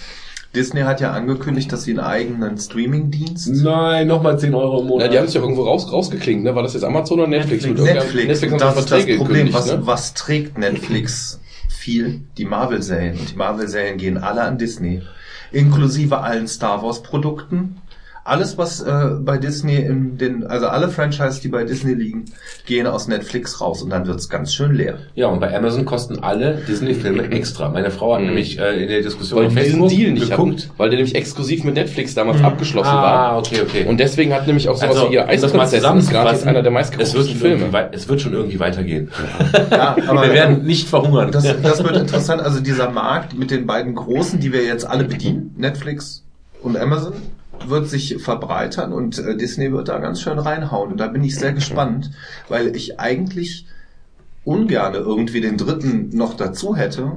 Disney 0.54 0.82
hat 0.82 1.00
ja 1.00 1.12
angekündigt, 1.12 1.72
dass 1.72 1.84
sie 1.84 1.92
einen 1.92 2.00
eigenen 2.00 2.58
Streaming-Dienst 2.58 3.48
Nein, 3.62 4.06
nochmal 4.06 4.38
10 4.38 4.54
Euro 4.54 4.80
im 4.80 4.84
Na, 4.84 4.88
Monat. 4.90 5.12
die 5.12 5.18
haben 5.18 5.24
es 5.24 5.34
ja 5.34 5.40
irgendwo 5.40 5.62
raus, 5.62 5.90
rausgeklingt, 5.90 6.44
ne? 6.44 6.54
War 6.54 6.62
das 6.62 6.74
jetzt 6.74 6.84
Amazon 6.84 7.20
oder 7.20 7.28
Netflix? 7.28 7.64
Netflix, 7.64 8.14
Netflix 8.14 8.52
haben 8.52 8.58
das 8.76 8.86
da 8.86 8.96
ist 8.96 9.08
das 9.08 9.16
Problem. 9.16 9.52
Was, 9.52 9.66
ne? 9.66 9.86
was 9.86 10.14
trägt 10.14 10.58
Netflix 10.58 11.40
viel? 11.68 12.20
Die 12.36 12.44
Marvel-Serien. 12.44 13.18
Und 13.18 13.30
die 13.32 13.36
Marvel-Serien 13.36 13.96
gehen 13.96 14.18
alle 14.18 14.42
an 14.42 14.58
Disney. 14.58 15.02
Inklusive 15.52 16.18
allen 16.18 16.48
Star 16.48 16.82
Wars-Produkten. 16.82 17.81
Alles, 18.24 18.56
was 18.56 18.80
äh, 18.80 19.10
bei 19.20 19.36
Disney 19.36 19.76
in 19.76 20.16
den, 20.16 20.46
also 20.46 20.68
alle 20.68 20.88
Franchise, 20.88 21.40
die 21.40 21.48
bei 21.48 21.64
Disney 21.64 21.94
liegen, 21.94 22.26
gehen 22.66 22.86
aus 22.86 23.08
Netflix 23.08 23.60
raus 23.60 23.82
und 23.82 23.90
dann 23.90 24.06
wird's 24.06 24.28
ganz 24.28 24.54
schön 24.54 24.74
leer. 24.74 24.98
Ja, 25.16 25.26
und 25.26 25.40
bei 25.40 25.56
Amazon 25.56 25.84
kosten 25.84 26.20
alle 26.20 26.62
Disney-Filme 26.68 27.30
extra. 27.30 27.68
Meine 27.68 27.90
Frau 27.90 28.14
hat 28.14 28.20
Mhm. 28.20 28.26
nämlich 28.28 28.58
äh, 28.60 28.82
in 28.82 28.88
der 28.88 29.02
Diskussion 29.02 29.40
Weil 29.40 29.46
auf 29.48 29.54
die 29.54 29.58
diesen 29.60 29.72
Facebook 29.80 29.98
Deal 29.98 30.12
nicht 30.12 30.30
geguckt. 30.30 30.60
hatten, 30.62 30.70
weil 30.76 30.90
der 30.90 30.98
nämlich 30.98 31.14
exklusiv 31.16 31.64
mit 31.64 31.74
Netflix 31.74 32.14
damals 32.14 32.40
abgeschlossen 32.42 32.90
ah, 32.90 33.02
war. 33.02 33.38
okay, 33.38 33.60
okay. 33.62 33.86
Und 33.88 33.98
deswegen 33.98 34.32
hat 34.32 34.46
nämlich 34.46 34.68
auch 34.68 34.76
sowas 34.76 34.96
also, 34.96 35.10
wie 35.10 35.14
ihr 35.14 35.28
Eisprinzessin 35.28 35.78
zusammenzufassen, 35.80 36.48
einer 36.48 36.62
der 36.62 36.72
es 36.72 36.92
wird, 36.92 36.94
meistgeguckten 36.98 37.26
schon 37.26 37.36
Filme. 37.36 37.88
es 37.92 38.08
wird 38.08 38.20
schon 38.20 38.32
irgendwie 38.34 38.60
weitergehen. 38.60 39.10
Ja, 39.70 39.96
aber 40.06 40.22
wir 40.22 40.32
werden 40.32 40.64
nicht 40.64 40.88
verhungern. 40.88 41.32
Das, 41.32 41.44
das 41.60 41.82
wird 41.82 41.96
interessant. 41.96 42.40
Also 42.40 42.60
dieser 42.60 42.90
Markt 42.90 43.36
mit 43.36 43.50
den 43.50 43.66
beiden 43.66 43.94
großen, 43.96 44.38
die 44.38 44.52
wir 44.52 44.64
jetzt 44.64 44.86
alle 44.86 45.04
bedienen, 45.04 45.54
Netflix 45.56 46.24
und 46.62 46.76
Amazon, 46.76 47.14
wird 47.66 47.88
sich 47.88 48.16
verbreitern 48.22 48.92
und 48.92 49.18
äh, 49.18 49.36
Disney 49.36 49.72
wird 49.72 49.88
da 49.88 49.98
ganz 49.98 50.20
schön 50.20 50.38
reinhauen. 50.38 50.92
Und 50.92 50.98
da 50.98 51.06
bin 51.08 51.22
ich 51.22 51.36
sehr 51.36 51.52
gespannt, 51.52 52.10
weil 52.48 52.74
ich 52.74 52.98
eigentlich 52.98 53.66
ungerne 54.44 54.98
irgendwie 54.98 55.40
den 55.40 55.56
dritten 55.56 56.10
noch 56.16 56.34
dazu 56.34 56.74
hätte 56.74 57.12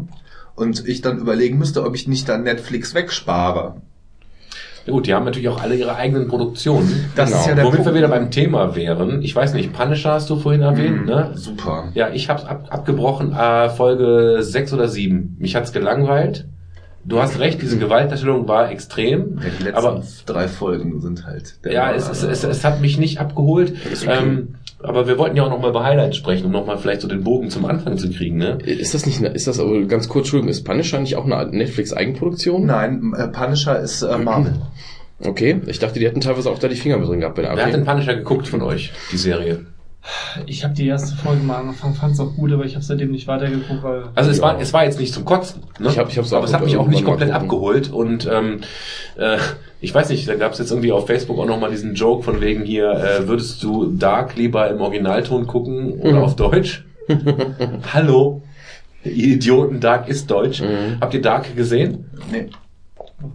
und 0.56 0.88
ich 0.88 1.02
dann 1.02 1.18
überlegen 1.18 1.58
müsste, 1.58 1.84
ob 1.84 1.96
ich 1.96 2.08
nicht 2.08 2.30
dann 2.30 2.44
Netflix 2.44 2.94
wegspare. 2.94 3.82
Ja, 4.86 4.94
gut, 4.94 5.08
die 5.08 5.16
haben 5.16 5.26
natürlich 5.26 5.50
auch 5.50 5.60
alle 5.64 5.74
ihre 5.74 5.96
eigenen 5.96 6.28
Produktionen. 6.28 7.06
Das 7.16 7.30
Genau. 7.30 7.42
ist 7.42 7.48
ja 7.48 7.56
der 7.56 7.64
Womit 7.66 7.78
Punkt. 7.78 7.92
wir 7.92 7.96
wieder 7.98 8.08
beim 8.08 8.30
Thema 8.30 8.76
wären. 8.76 9.24
Ich 9.24 9.36
weiß 9.36 9.54
nicht, 9.56 9.74
Punisher 9.74 10.12
hast 10.12 10.30
du 10.30 10.36
vorhin 10.36 10.62
erwähnt, 10.62 11.02
Mhm, 11.02 11.06
ne? 11.08 11.32
Super. 11.34 11.86
Ja, 11.96 12.10
ich 12.10 12.30
hab's 12.30 12.46
ab, 12.46 12.68
abgebrochen, 12.70 13.34
äh, 13.34 13.70
Folge 13.70 14.38
6 14.44 14.74
oder 14.74 14.88
7. 14.88 15.38
Mich 15.40 15.56
hat's 15.56 15.72
gelangweilt. 15.74 16.46
Du 17.08 17.20
hast 17.20 17.40
recht, 17.40 17.62
diese 17.62 17.78
Gewaltdarstellung 17.78 18.48
war 18.48 18.72
extrem. 18.72 19.38
Ja, 19.38 19.50
die 19.60 19.64
letzten 19.64 19.78
aber 19.78 20.04
drei 20.26 20.48
Folgen 20.48 21.02
sind 21.02 21.26
halt. 21.26 21.64
der 21.64 21.72
ja, 21.72 21.94
es, 21.94 22.10
es, 22.10 22.24
es, 22.24 22.44
es 22.44 22.64
hat 22.64 22.82
mich 22.82 22.98
nicht 22.98 23.20
abgeholt. 23.20 23.74
Ähm, 24.08 24.56
aber 24.82 25.08
wir 25.08 25.18
wollten 25.18 25.38
ja 25.38 25.44
auch 25.44 25.50
nochmal 25.50 25.70
über 25.70 25.84
Highlights 25.84 26.18
sprechen, 26.18 26.46
um 26.46 26.52
nochmal 26.52 26.78
vielleicht 26.78 27.02
so 27.02 27.08
den 27.08 27.24
Bogen 27.24 27.50
zum 27.50 27.66
Anfang 27.66 27.98
zu 27.98 28.10
kriegen, 28.10 28.38
ne? 28.38 28.58
Ist 28.66 28.94
das 28.94 29.06
nicht, 29.06 29.22
ist 29.22 29.48
das 29.48 29.60
aber 29.60 29.84
ganz 29.84 30.10
kurz, 30.10 30.26
Entschuldigung, 30.26 30.50
ist 30.50 30.64
Punisher 30.64 31.00
nicht 31.00 31.16
auch 31.16 31.26
eine 31.26 31.46
Netflix-Eigenproduktion? 31.46 32.66
Nein, 32.66 33.14
äh, 33.16 33.28
Punisher 33.28 33.80
ist 33.80 34.02
äh, 34.02 34.18
Marvel. 34.18 34.56
Okay, 35.24 35.62
ich 35.68 35.80
dachte, 35.80 36.00
die 36.00 36.06
hätten 36.06 36.22
teilweise 36.22 36.50
auch 36.50 36.60
da 36.60 36.68
die 36.68 36.76
Finger 36.76 36.98
mit 36.98 37.08
drin 37.08 37.20
gehabt 37.20 37.36
bei 37.36 37.44
der 37.44 37.56
Wer 37.56 37.68
hat 37.68 37.74
den. 37.74 37.86
Punisher 37.86 38.16
geguckt 38.16 38.48
von 38.48 38.62
euch, 38.62 38.92
die 39.12 39.18
Serie? 39.18 39.66
Ich 40.46 40.64
habe 40.64 40.74
die 40.74 40.86
erste 40.88 41.16
Folge 41.16 41.42
mal 41.44 41.58
angefangen, 41.58 41.96
fand 41.96 42.14
es 42.14 42.20
auch 42.20 42.34
gut, 42.36 42.52
aber 42.52 42.66
ich 42.66 42.76
habe 42.76 42.84
seitdem 42.86 43.12
nicht 43.12 43.28
weitergeguckt, 43.28 43.82
weil 43.84 44.04
Also 44.14 44.30
es 44.30 44.42
war, 44.42 44.60
es 44.60 44.72
war 44.74 44.84
jetzt 44.84 45.00
nicht 45.00 45.14
zum 45.14 45.26
Kotzen. 45.26 45.64
Ne? 45.80 45.90
Ich 45.90 45.98
hab- 45.98 46.10
ich 46.10 46.18
hab's 46.18 46.32
Aber 46.34 46.46
es 46.46 46.54
hat 46.54 46.64
mich 46.64 46.78
auch 46.78 46.88
nicht 46.88 47.04
komplett 47.06 47.32
abgeholt. 47.32 47.92
Und 47.92 48.30
ähm, 48.32 48.62
äh, 49.18 49.38
ich 49.82 49.94
weiß 49.94 50.10
nicht, 50.10 50.28
da 50.28 50.36
gab 50.36 50.52
es 50.54 50.60
jetzt 50.60 50.72
irgendwie 50.72 50.92
auf 50.92 51.08
Facebook 51.08 51.40
auch 51.40 51.46
nochmal 51.48 51.72
diesen 51.72 51.96
Joke 51.96 52.24
von 52.24 52.42
wegen 52.42 52.64
hier, 52.64 52.92
äh, 52.92 53.28
würdest 53.28 53.64
du 53.64 53.86
Dark 53.98 54.36
lieber 54.36 54.70
im 54.70 54.80
Originalton 54.82 55.48
gucken 55.48 55.94
oder 56.02 56.18
Mhm. 56.18 56.24
auf 56.24 56.36
Deutsch? 56.36 56.86
Hallo, 57.94 58.42
ihr 59.04 59.36
Idioten, 59.36 59.80
Dark 59.80 60.08
ist 60.10 60.30
Deutsch. 60.30 60.62
Mhm. 60.62 60.98
Habt 61.02 61.14
ihr 61.14 61.22
Dark 61.22 61.56
gesehen? 61.56 62.06
Nee. 62.32 62.50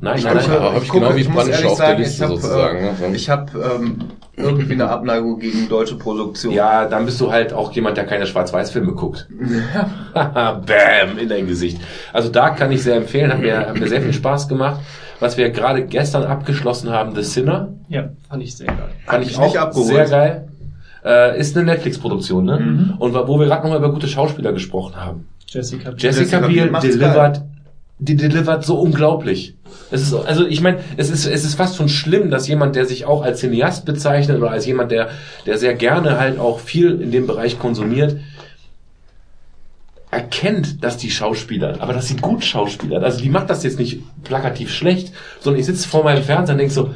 Nein, 0.01 0.19
Ich 0.19 0.25
nein, 0.25 0.37
gucke- 0.37 0.49
nein. 0.49 0.57
aber 0.59 0.75
hab 0.75 0.83
ich 0.83 0.89
gucke- 0.89 1.01
genau 1.07 1.17
wie 1.17 1.51
ehrlich 1.51 1.65
auf 1.67 1.79
der 1.79 1.87
sagen, 1.87 1.99
Liste 1.99 2.15
ich 2.17 2.23
hab, 2.23 2.37
sozusagen, 2.37 2.79
Äh, 2.79 3.09
ne? 3.09 3.17
Ich 3.17 3.31
habe 3.31 3.77
ähm, 3.77 3.99
irgendwie 4.37 4.73
eine 4.75 4.89
Abneigung 4.89 5.39
gegen 5.39 5.69
deutsche 5.69 5.97
Produktion. 5.97 6.53
Ja, 6.53 6.87
dann 6.87 7.07
bist 7.07 7.21
du 7.21 7.33
halt 7.33 7.53
auch 7.53 7.73
jemand, 7.73 7.97
der 7.97 8.05
keine 8.07 8.27
Schwarz-Weiß-Filme 8.27 8.93
guckt. 8.93 9.27
Bam, 10.15 11.19
in 11.19 11.29
dein 11.29 11.47
Gesicht. 11.47 11.81
Also 12.13 12.29
Dark 12.31 12.57
kann 12.59 12.71
ich 12.73 12.83
sehr 12.83 12.97
empfehlen, 12.97 13.33
hat 13.33 13.41
mir, 13.41 13.59
hat 13.59 13.79
mir 13.79 13.89
sehr 13.89 14.03
viel 14.03 14.13
Spaß 14.13 14.49
gemacht. 14.49 14.81
Was 15.19 15.37
wir 15.37 15.51
gerade 15.51 15.85
gestern 15.85 16.25
abgeschlossen 16.25 16.91
haben, 16.91 17.15
The 17.15 17.23
Sinner, 17.23 17.69
ja, 17.89 18.09
fand 18.29 18.43
ich 18.43 18.57
sehr 18.57 18.69
geil. 18.69 18.89
fand 19.07 19.23
ich 19.25 19.39
nicht 19.39 19.39
auch 19.39 19.57
abgeholt. 19.57 19.87
sehr 19.89 20.05
geil. 20.09 20.49
Äh, 21.05 21.39
ist 21.39 21.57
eine 21.57 21.67
Netflix-Produktion, 21.67 22.45
ne? 22.45 22.59
Mhm. 22.61 22.95
Und 22.99 23.15
wo 23.15 23.39
wir 23.39 23.47
gerade 23.47 23.63
nochmal 23.63 23.79
über 23.79 23.93
gute 23.93 24.09
Schauspieler 24.09 24.53
gesprochen 24.53 24.97
haben. 24.97 25.27
Jessica. 25.47 25.91
Jessica 25.91 26.07
Jessica 26.23 26.47
Biel 26.47 26.69
Biel 26.71 26.81
delivered, 26.81 27.43
die 28.01 28.17
delivert 28.17 28.65
so 28.65 28.81
unglaublich. 28.81 29.55
Es 29.91 30.03
ist, 30.03 30.15
also 30.15 30.47
ich 30.47 30.61
meine, 30.61 30.79
es 30.97 31.11
ist, 31.11 31.27
es 31.27 31.45
ist 31.45 31.55
fast 31.55 31.77
schon 31.77 31.89
schlimm, 31.89 32.31
dass 32.31 32.49
jemand, 32.49 32.75
der 32.75 32.87
sich 32.87 33.05
auch 33.05 33.23
als 33.23 33.41
Cineast 33.41 33.85
bezeichnet 33.85 34.39
oder 34.39 34.51
als 34.51 34.67
jemand, 34.67 34.91
der, 34.91 35.11
der 35.47 35.59
sehr 35.59 35.75
gerne 35.75 36.19
halt 36.19 36.39
auch 36.39 36.61
viel 36.61 37.01
in 37.01 37.13
dem 37.13 37.27
Bereich 37.27 37.59
konsumiert, 37.59 38.17
erkennt, 40.11 40.83
dass 40.83 40.97
die 40.97 41.11
Schauspieler, 41.11 41.77
aber 41.79 41.93
dass 41.93 42.09
sie 42.09 42.17
gut 42.17 42.43
Schauspieler, 42.43 43.03
also 43.03 43.21
die 43.21 43.29
macht 43.29 43.49
das 43.49 43.63
jetzt 43.63 43.79
nicht 43.79 44.01
plakativ 44.25 44.73
schlecht, 44.73 45.13
sondern 45.39 45.61
ich 45.61 45.67
sitze 45.67 45.89
vor 45.89 46.03
meinem 46.03 46.25
Fernseher 46.25 46.55
und 46.55 46.59
denk 46.59 46.73
so, 46.73 46.93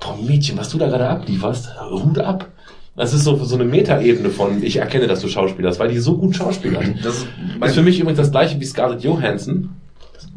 boah 0.00 0.18
Mädchen, 0.20 0.58
was 0.58 0.68
du 0.68 0.78
da 0.78 0.88
gerade 0.88 1.08
ablieferst, 1.08 1.70
Hut 1.90 2.18
ab. 2.18 2.48
Das 2.94 3.14
ist 3.14 3.22
so, 3.22 3.36
so 3.44 3.54
eine 3.54 3.64
Metaebene 3.64 4.28
von, 4.28 4.62
ich 4.62 4.78
erkenne, 4.78 5.06
dass 5.06 5.20
du 5.20 5.28
Schauspieler 5.28 5.68
hast, 5.68 5.78
weil 5.78 5.88
die 5.88 5.98
so 5.98 6.18
gut 6.18 6.34
schauspielern. 6.34 6.98
Das 7.02 7.18
ist 7.18 7.26
Das 7.60 7.70
ist 7.70 7.76
für 7.76 7.82
mich 7.82 8.00
übrigens 8.00 8.18
das 8.18 8.32
gleiche 8.32 8.58
wie 8.60 8.64
Scarlett 8.64 9.04
Johansson, 9.04 9.70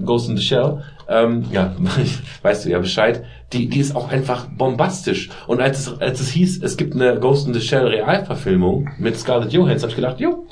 Ghost 0.05 0.29
in 0.29 0.37
the 0.37 0.43
Shell. 0.43 0.83
Ähm, 1.07 1.45
ja, 1.51 1.75
weißt 2.41 2.65
du 2.65 2.69
ja 2.69 2.79
Bescheid. 2.79 3.23
Die, 3.53 3.67
die 3.67 3.79
ist 3.79 3.95
auch 3.95 4.09
einfach 4.09 4.45
bombastisch. 4.45 5.29
Und 5.47 5.61
als 5.61 5.79
es, 5.79 6.01
als 6.01 6.19
es 6.19 6.29
hieß, 6.29 6.63
es 6.63 6.77
gibt 6.77 6.95
eine 6.95 7.19
Ghost 7.19 7.47
in 7.47 7.53
the 7.53 7.61
Shell 7.61 7.87
Realverfilmung 7.87 8.89
mit 8.97 9.17
Scarlett 9.19 9.51
Johansson, 9.53 9.89
habe 9.89 9.91
ich 9.91 9.95
gedacht, 9.95 10.19
jo, 10.19 10.45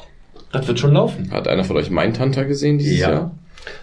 das 0.52 0.68
wird 0.68 0.80
schon 0.80 0.94
laufen. 0.94 1.32
Hat 1.32 1.48
einer 1.48 1.64
von 1.64 1.78
euch 1.78 1.90
Mindhunter 1.90 2.46
gesehen 2.46 2.78
dieses 2.78 3.00
Ja. 3.00 3.12
Jahr? 3.12 3.32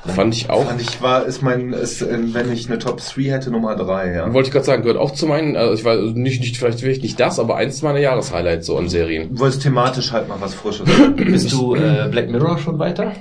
Fand 0.06 0.34
ich 0.34 0.48
auch. 0.50 0.64
Fand 0.64 0.80
ich 0.80 1.02
war, 1.02 1.26
ist 1.26 1.42
mein, 1.42 1.72
ist, 1.72 2.02
äh, 2.02 2.18
wenn 2.32 2.50
ich 2.52 2.66
eine 2.68 2.78
Top 2.78 3.00
3 3.00 3.22
hätte, 3.24 3.50
Nummer 3.50 3.76
3, 3.76 4.14
ja. 4.14 4.32
Wollte 4.32 4.48
ich 4.48 4.52
gerade 4.52 4.64
sagen, 4.64 4.82
gehört 4.82 4.98
auch 4.98 5.12
zu 5.12 5.26
meinen, 5.26 5.54
also 5.56 5.74
ich 5.74 5.84
weiß 5.84 6.14
nicht, 6.14 6.40
nicht 6.40 6.56
vielleicht 6.56 6.80
vielleicht 6.80 7.02
nicht 7.02 7.20
das, 7.20 7.38
aber 7.38 7.56
eins 7.56 7.82
meiner 7.82 7.98
Jahreshighlights 7.98 8.66
so 8.66 8.76
an 8.78 8.88
Serien. 8.88 9.28
Wo 9.32 9.44
es 9.46 9.58
thematisch 9.58 10.12
halt 10.12 10.28
mal 10.28 10.40
was 10.40 10.54
Frisches. 10.54 10.86
Bist 11.16 11.52
du 11.52 11.74
äh, 11.74 12.08
Black 12.10 12.30
Mirror 12.30 12.58
schon 12.58 12.78
weiter? 12.78 13.12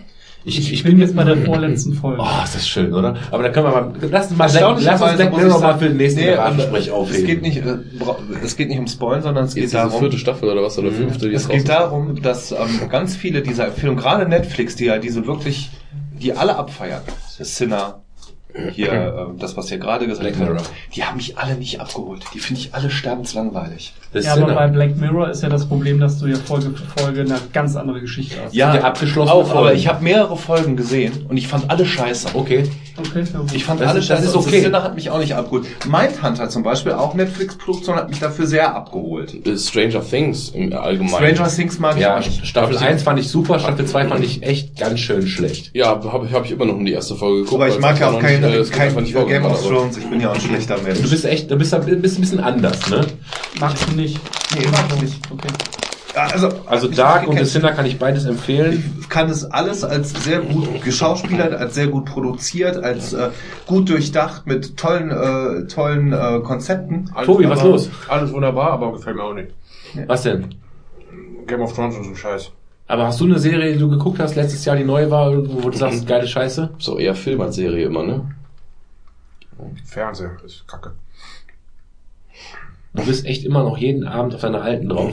Ich, 0.47 0.83
bin 0.83 0.99
jetzt 0.99 1.15
bei 1.15 1.23
der 1.23 1.37
vorletzten 1.37 1.93
Folge. 1.93 2.21
Oh, 2.21 2.43
ist 2.43 2.53
das 2.53 2.67
schön, 2.67 2.93
oder? 2.93 3.15
Aber 3.31 3.41
da 3.41 3.49
können 3.49 3.65
wir 3.65 3.71
mal, 3.71 3.93
lass 4.11 4.29
uns 4.29 4.37
mal 4.37 4.47
Black, 4.47 4.77
lass 4.79 5.01
uns 5.01 5.13
Black 5.15 5.35
Mirror 5.35 5.55
ich 5.55 5.61
mal 5.63 5.77
für 5.79 5.87
den 5.87 5.97
nächsten 5.97 6.19
nee, 6.19 6.31
Beratensprech 6.31 6.85
Es 6.85 6.91
aufheben. 6.91 7.25
geht 7.25 7.41
nicht, 7.41 7.57
äh, 7.57 7.77
es 8.43 8.55
geht 8.55 8.69
nicht 8.69 8.77
um 8.77 8.87
Spoilen, 8.87 9.23
sondern 9.23 9.45
es 9.45 9.55
geht 9.55 9.63
Jetzt 9.63 9.73
diese 9.73 9.83
darum, 9.83 9.99
vierte 9.99 10.19
Staffel 10.19 10.49
oder 10.49 10.61
was, 10.61 10.77
oder 10.77 10.91
fünfte, 10.91 11.29
die 11.29 11.35
Es 11.35 11.43
ist 11.43 11.49
geht 11.49 11.67
darum, 11.67 12.21
dass 12.21 12.51
ähm, 12.51 12.89
ganz 12.89 13.15
viele 13.15 13.41
dieser 13.41 13.71
Filme, 13.71 13.95
gerade 13.95 14.29
Netflix, 14.29 14.75
die 14.75 14.85
ja 14.85 14.99
diese 14.99 15.25
wirklich, 15.25 15.71
die 16.21 16.33
alle 16.33 16.55
abfeiern, 16.55 17.01
das 17.39 17.57
Sinner, 17.57 18.04
hier, 18.71 18.91
ähm, 18.91 19.37
das, 19.37 19.57
was 19.57 19.69
ihr 19.71 19.77
gerade 19.77 20.07
gesagt 20.07 20.21
Black 20.21 20.39
habt, 20.39 20.49
Mirror. 20.49 20.65
die 20.95 21.03
haben 21.03 21.17
mich 21.17 21.37
alle 21.37 21.55
nicht 21.55 21.79
abgeholt. 21.79 22.23
Die 22.33 22.39
finde 22.39 22.61
ich 22.61 22.73
alle 22.73 22.89
sterbenslangweilig. 22.89 23.93
Das 24.13 24.25
ja, 24.25 24.33
aber 24.33 24.53
bei 24.53 24.67
Black 24.67 24.95
Mirror 24.97 25.29
ist 25.29 25.43
ja 25.43 25.49
das 25.49 25.67
Problem, 25.67 25.99
dass 25.99 26.19
du 26.19 26.27
ja 26.27 26.37
Folge 26.37 26.71
für 26.71 27.01
Folge 27.01 27.21
eine 27.21 27.39
ganz 27.51 27.75
andere 27.75 28.01
Geschichte 28.01 28.37
hast. 28.43 28.53
Ja, 28.53 28.73
die 28.73 28.79
abgeschlossene 28.79 29.33
auch, 29.33 29.53
aber 29.53 29.73
ich 29.73 29.87
habe 29.87 30.03
mehrere 30.03 30.37
Folgen 30.37 30.77
gesehen 30.77 31.25
und 31.27 31.37
ich 31.37 31.47
fand 31.47 31.69
alle 31.69 31.85
scheiße. 31.85 32.29
Okay. 32.33 32.63
Okay. 32.97 33.23
Ich 33.53 33.65
fand 33.65 33.81
Das 33.81 33.89
alle 33.89 33.99
ist- 33.99 34.09
das 34.09 34.19
scheiße. 34.19 34.29
ist 34.29 34.35
okay. 34.35 34.61
Sinner 34.61 34.81
hat 34.83 34.95
mich 34.95 35.09
auch 35.09 35.19
nicht 35.19 35.35
abgeholt. 35.35 35.65
Mindhunter 35.85 36.49
zum 36.49 36.63
Beispiel, 36.63 36.93
auch 36.93 37.13
Netflix-Produktion, 37.13 37.95
hat 37.97 38.09
mich 38.09 38.19
dafür 38.19 38.47
sehr 38.47 38.73
abgeholt. 38.73 39.45
Äh, 39.45 39.57
Stranger 39.57 40.01
Things 40.07 40.49
im 40.49 40.71
Allgemeinen. 40.73 41.09
Stranger 41.35 41.49
Things 41.53 41.79
mag 41.79 41.95
ich 41.95 42.01
Ja, 42.03 42.15
auch 42.15 42.19
nicht. 42.19 42.45
Staffel 42.47 42.77
1 42.77 43.03
fand 43.03 43.19
ich 43.19 43.27
super, 43.27 43.59
Staffel 43.59 43.85
2 43.85 44.05
fand 44.07 44.23
ich 44.23 44.43
echt 44.43 44.77
ganz 44.79 44.99
schön 44.99 45.27
schlecht. 45.27 45.71
Ja, 45.73 45.87
habe 45.87 46.31
hab 46.31 46.45
ich 46.45 46.51
immer 46.51 46.65
noch 46.65 46.77
in 46.77 46.85
die 46.85 46.93
erste 46.93 47.15
Folge 47.15 47.43
geguckt. 47.43 47.61
Aber 47.61 47.67
ich 47.69 47.79
mag 47.79 47.99
ja 47.99 48.07
auch 48.07 48.13
noch 48.13 48.19
kein, 48.21 48.41
nicht, 48.41 48.53
äh, 48.53 48.63
kein 48.73 48.87
einfach 48.87 49.01
nicht 49.01 49.13
Game 49.27 49.45
of 49.45 49.61
Thrones. 49.67 49.97
Ich 49.97 50.05
bin 50.09 50.21
ja 50.21 50.29
auch 50.31 50.35
ein 50.35 50.41
schlechter 50.41 50.77
Mensch. 50.81 51.01
Du 51.01 51.09
bist 51.09 51.25
echt, 51.25 51.51
du 51.51 51.55
bist, 51.57 51.73
ein- 51.73 52.01
bist 52.01 52.17
ein 52.17 52.21
bisschen 52.21 52.39
anders, 52.39 52.89
ne? 52.89 53.05
Magst 53.59 53.85
du 53.89 53.95
nicht? 53.95 54.19
Nee, 54.57 54.65
mag 54.67 54.85
ich 54.95 55.01
nicht. 55.01 55.15
Okay. 55.31 55.47
Also, 56.15 56.49
Also 56.65 56.87
Dark 56.87 57.27
und 57.27 57.37
The 57.37 57.45
Sinner 57.45 57.73
kann 57.73 57.85
ich 57.85 57.99
beides 57.99 58.25
empfehlen. 58.25 58.95
Ich 58.99 59.09
kann 59.09 59.29
es 59.29 59.45
alles 59.45 59.83
als 59.83 60.11
sehr 60.23 60.39
gut 60.39 60.83
geschauspielert, 60.83 61.53
als 61.53 61.75
sehr 61.75 61.87
gut 61.87 62.05
produziert, 62.05 62.77
als 62.77 63.13
äh, 63.13 63.29
gut 63.65 63.89
durchdacht 63.89 64.47
mit 64.47 64.77
tollen, 64.77 65.11
äh, 65.11 65.67
tollen 65.67 66.13
äh, 66.13 66.39
Konzepten. 66.43 67.11
Alles 67.13 67.27
Tobi, 67.27 67.49
was 67.49 67.63
los? 67.63 67.89
Alles 68.07 68.31
wunderbar, 68.31 68.71
aber 68.71 68.93
gefällt 68.93 69.15
mir 69.15 69.23
auch 69.23 69.33
nicht. 69.33 69.51
Was 70.07 70.23
denn? 70.23 70.55
Game 71.47 71.61
of 71.61 71.73
Thrones 71.73 71.95
und 71.95 72.03
so 72.03 72.09
ein 72.11 72.15
Scheiß. 72.15 72.51
Aber 72.87 73.07
hast 73.07 73.19
du 73.19 73.25
eine 73.25 73.39
Serie, 73.39 73.73
die 73.73 73.79
du 73.79 73.89
geguckt 73.89 74.19
hast, 74.19 74.35
letztes 74.35 74.63
Jahr, 74.65 74.75
die 74.75 74.83
neu 74.83 75.09
war, 75.09 75.31
wo 75.35 75.69
du 75.69 75.77
sagst, 75.77 76.07
geile 76.07 76.27
Scheiße? 76.27 76.69
So 76.77 76.99
eher 76.99 77.15
Film 77.15 77.41
als 77.41 77.55
Serie 77.55 77.85
immer, 77.85 78.03
ne? 78.03 78.31
Fernseher 79.85 80.31
ist 80.45 80.67
kacke. 80.67 80.91
Du 82.95 83.05
bist 83.05 83.25
echt 83.25 83.43
immer 83.43 83.63
noch 83.63 83.77
jeden 83.77 84.07
Abend 84.07 84.35
auf 84.35 84.41
deiner 84.41 84.61
alten 84.61 84.89
drauf. 84.89 85.11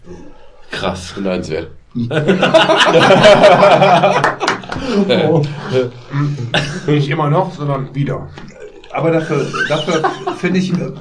Krass. 0.70 1.12
Beneidenswert. 1.14 1.68
Nicht 6.86 7.08
immer 7.08 7.30
noch, 7.30 7.52
sondern 7.52 7.94
wieder. 7.94 8.28
Aber 8.92 9.10
dafür, 9.10 9.46
dafür 9.68 10.02
finde 10.36 10.60
ich, 10.60 10.72
äh, 10.72 10.92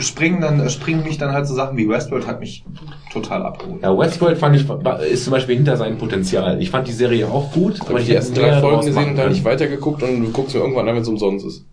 springen 0.00 0.40
dann, 0.40 0.60
äh, 0.60 0.70
springen 0.70 1.02
mich 1.02 1.18
dann 1.18 1.32
halt 1.32 1.48
so 1.48 1.54
Sachen 1.54 1.76
wie 1.76 1.88
Westworld 1.88 2.26
hat 2.26 2.38
mich 2.38 2.64
total 3.12 3.44
abgeholt. 3.44 3.82
Ja, 3.82 3.96
Westworld 3.96 4.38
fand 4.38 4.56
ich, 4.56 4.66
ist 5.10 5.24
zum 5.24 5.32
Beispiel 5.32 5.56
hinter 5.56 5.76
seinem 5.76 5.98
Potenzial. 5.98 6.60
Ich 6.62 6.70
fand 6.70 6.86
die 6.86 6.92
Serie 6.92 7.28
auch 7.28 7.50
gut, 7.52 7.80
Habe 7.80 8.00
ich 8.00 8.06
die 8.06 8.14
ersten 8.14 8.34
drei 8.34 8.60
Folgen 8.60 8.86
gesehen 8.86 9.10
und 9.10 9.16
dann 9.16 9.30
nicht 9.30 9.44
weitergeguckt 9.44 10.02
und 10.02 10.20
du 10.20 10.30
guckst 10.30 10.54
mir 10.54 10.60
irgendwann 10.60 10.88
an, 10.88 10.94
wenn 10.94 11.02
es 11.02 11.08
umsonst 11.08 11.44
ist. 11.44 11.64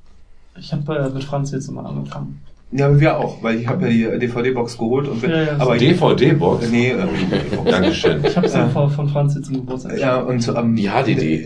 Ich 0.60 0.74
habe 0.74 0.96
äh, 0.96 1.10
mit 1.10 1.24
Franz 1.24 1.52
jetzt 1.52 1.68
immer 1.68 1.86
angefangen. 1.86 2.42
Ja, 2.72 3.00
wir 3.00 3.18
auch, 3.18 3.42
weil 3.42 3.60
ich 3.62 3.68
habe 3.68 3.88
ja 3.90 4.12
die 4.12 4.20
DVD-Box 4.20 4.78
geholt 4.78 5.08
und 5.08 5.22
wir, 5.22 5.30
Ja, 5.30 5.42
ja, 5.44 5.56
aber 5.58 5.78
DVD-Box? 5.78 6.70
nee, 6.70 6.90
äh, 6.90 6.98
Dankeschön. 7.72 8.20
Ich 8.26 8.36
habe 8.36 8.46
es 8.46 8.54
Ja. 8.56 8.68
von, 8.68 8.90
von 8.90 9.08
Franz 9.08 9.36
jetzt 9.36 9.48
im 9.50 9.56
Geburtstag. 9.56 9.98
Ja, 9.98 10.18
und 10.18 10.46
ähm, 10.50 10.76
Die 10.76 10.90
HDD. 10.90 11.46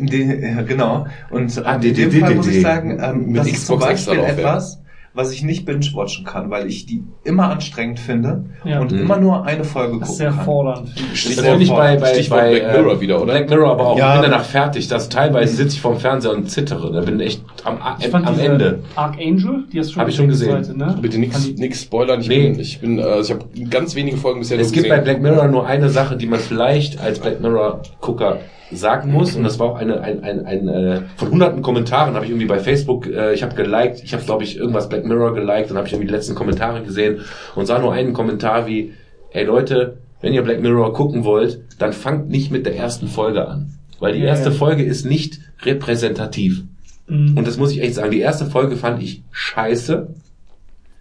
genau. 0.67 1.05
Und 1.29 1.55
ähm, 1.57 1.63
Ah, 1.65 1.75
in 1.75 1.81
die- 1.81 1.93
dem 1.93 2.11
Fall 2.11 2.33
muss 2.35 2.47
ich 2.47 2.61
sagen, 2.61 2.97
ähm, 2.99 3.27
mit 3.27 3.37
das 3.41 3.47
ist 3.49 3.67
zum 3.67 3.79
Beispiel 3.79 4.17
etwas, 4.19 4.81
was 5.13 5.33
ich 5.33 5.43
nicht 5.43 5.65
binge-watchen 5.65 6.23
kann, 6.25 6.49
weil 6.49 6.67
ich 6.67 6.85
die 6.85 7.03
immer 7.25 7.49
anstrengend 7.49 7.99
finde 7.99 8.45
Ja. 8.63 8.79
und 8.79 8.91
Mhm. 8.93 8.99
immer 9.01 9.17
nur 9.17 9.45
eine 9.45 9.63
Folge 9.65 9.99
Das 9.99 10.09
ist 10.09 10.15
gucken 10.15 10.17
sehr 10.17 10.31
kann. 10.31 10.45
fordernd. 10.45 10.89
finde 10.89 11.09
ich. 11.13 11.35
Das 11.35 11.45
finde 11.45 11.63
ich 11.63 11.69
bei, 11.69 11.97
bei, 11.97 12.13
Stichwort 12.13 12.39
bei 12.41 12.59
Black 12.59 12.71
Mirror 12.77 13.01
wieder, 13.01 13.15
oder? 13.21 13.33
Black 13.33 13.49
Mirror 13.49 13.71
aber 13.71 13.87
auch. 13.87 13.97
Ja. 13.97 14.15
Ich 14.15 14.21
bin 14.21 14.31
danach 14.31 14.45
fertig. 14.45 14.87
Das 14.87 15.09
teilweise 15.09 15.55
sitze 15.55 15.75
ich 15.75 15.81
vorm 15.81 15.97
Fernseher 15.97 16.31
und 16.31 16.49
zittere. 16.49 16.91
Da 16.93 17.01
bin 17.01 17.19
ich 17.19 17.27
echt 17.27 17.43
am, 17.65 17.77
Ich 17.99 18.07
fand 18.07 18.25
am 18.25 18.35
diese 18.35 18.45
Ende. 18.47 18.79
Archangel, 18.95 19.65
die 19.73 19.79
hast 19.79 19.89
du 19.89 19.93
schon 19.93 20.01
Hab 20.01 20.07
ich 20.09 20.15
schon 20.15 20.27
gesehen. 20.29 20.63
Seite, 20.63 20.77
ne? 20.77 20.97
Bitte 21.01 21.19
nix, 21.19 21.81
spoilern. 21.81 22.21
Ich 22.21 22.29
Nee. 22.29 22.49
bin, 22.51 22.59
ich 22.59 22.79
bin, 22.79 22.97
äh, 22.99 23.19
ich 23.19 23.31
habe 23.31 23.45
ganz 23.69 23.95
wenige 23.95 24.15
Folgen 24.17 24.39
bisher 24.39 24.59
Es 24.59 24.67
nur 24.67 24.73
gibt 24.75 24.89
bei 24.89 24.99
gesehen. 24.99 25.21
Black 25.21 25.21
Mirror 25.21 25.47
nur 25.49 25.67
eine 25.67 25.89
Sache, 25.89 26.15
die 26.15 26.25
man 26.27 26.39
vielleicht 26.39 27.01
als 27.01 27.19
Black 27.19 27.41
Mirror 27.41 27.81
Gucker 27.99 28.37
sagen 28.73 29.11
muss 29.11 29.35
und 29.35 29.43
das 29.43 29.59
war 29.59 29.67
auch 29.67 29.75
eine 29.75 29.99
ein, 29.99 30.23
ein, 30.23 30.45
ein 30.45 30.67
äh, 30.69 31.01
von 31.17 31.29
hunderten 31.31 31.61
Kommentaren 31.61 32.13
habe 32.15 32.23
ich 32.23 32.31
irgendwie 32.31 32.47
bei 32.47 32.57
Facebook 32.57 33.05
äh, 33.05 33.33
ich 33.33 33.43
habe 33.43 33.53
geliked 33.53 34.01
ich 34.01 34.13
habe 34.13 34.23
glaube 34.23 34.45
ich 34.45 34.55
irgendwas 34.55 34.87
Black 34.87 35.00
Mirror 35.05 35.33
geliked 35.33 35.71
und 35.71 35.77
habe 35.77 35.87
ich 35.87 35.93
irgendwie 35.93 36.07
die 36.07 36.13
letzten 36.13 36.35
Kommentare 36.35 36.83
gesehen 36.83 37.21
und 37.55 37.65
sah 37.65 37.79
nur 37.79 37.93
einen 37.93 38.13
Kommentar 38.13 38.67
wie 38.67 38.93
ey 39.31 39.43
Leute 39.45 39.97
wenn 40.21 40.33
ihr 40.33 40.43
Black 40.43 40.61
Mirror 40.61 40.93
gucken 40.93 41.23
wollt 41.23 41.61
dann 41.79 41.93
fangt 41.93 42.29
nicht 42.29 42.51
mit 42.51 42.65
der 42.65 42.75
ersten 42.75 43.07
Folge 43.07 43.47
an 43.47 43.73
weil 43.99 44.13
die 44.13 44.21
erste. 44.21 44.51
Folge 44.51 44.83
ist 44.83 45.05
nicht 45.05 45.39
repräsentativ 45.63 46.63
Mhm. 47.07 47.37
und 47.37 47.45
das 47.47 47.57
muss 47.57 47.71
ich 47.71 47.81
echt 47.81 47.95
sagen. 47.95 48.11
Die 48.11 48.19
erste 48.19 48.45
Folge 48.45 48.77
fand 48.77 49.03
ich 49.03 49.21
scheiße. 49.31 50.07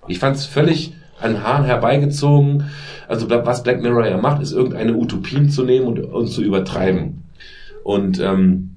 Ich 0.08 0.18
fand 0.18 0.36
es 0.36 0.44
völlig 0.44 0.92
an 1.20 1.42
Haaren 1.44 1.64
herbeigezogen. 1.64 2.64
Also 3.06 3.30
was 3.30 3.62
Black 3.62 3.80
Mirror 3.80 4.06
ja 4.08 4.16
macht, 4.16 4.42
ist 4.42 4.52
irgendeine 4.52 4.96
Utopien 4.96 5.50
zu 5.50 5.62
nehmen 5.62 5.86
und, 5.86 6.00
und 6.00 6.26
zu 6.28 6.42
übertreiben. 6.42 7.22
Und 7.84 8.18
ähm, 8.18 8.69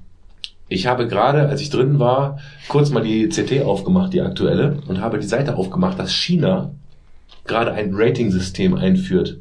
ich 0.68 0.88
habe 0.88 1.08
gerade, 1.08 1.48
als 1.48 1.62
ich 1.62 1.70
drin 1.70 2.00
war, 2.00 2.40
kurz 2.68 2.90
mal 2.90 3.04
die 3.04 3.30
CT 3.30 3.64
aufgemacht, 3.64 4.14
die 4.14 4.22
aktuelle, 4.22 4.78
und 4.88 5.02
habe 5.02 5.20
die 5.20 5.28
Seite 5.28 5.56
aufgemacht, 5.56 6.00
dass 6.00 6.14
China 6.14 6.72
gerade 7.46 7.74
ein 7.74 7.92
Rating-System 7.94 8.74
einführt. 8.74 9.38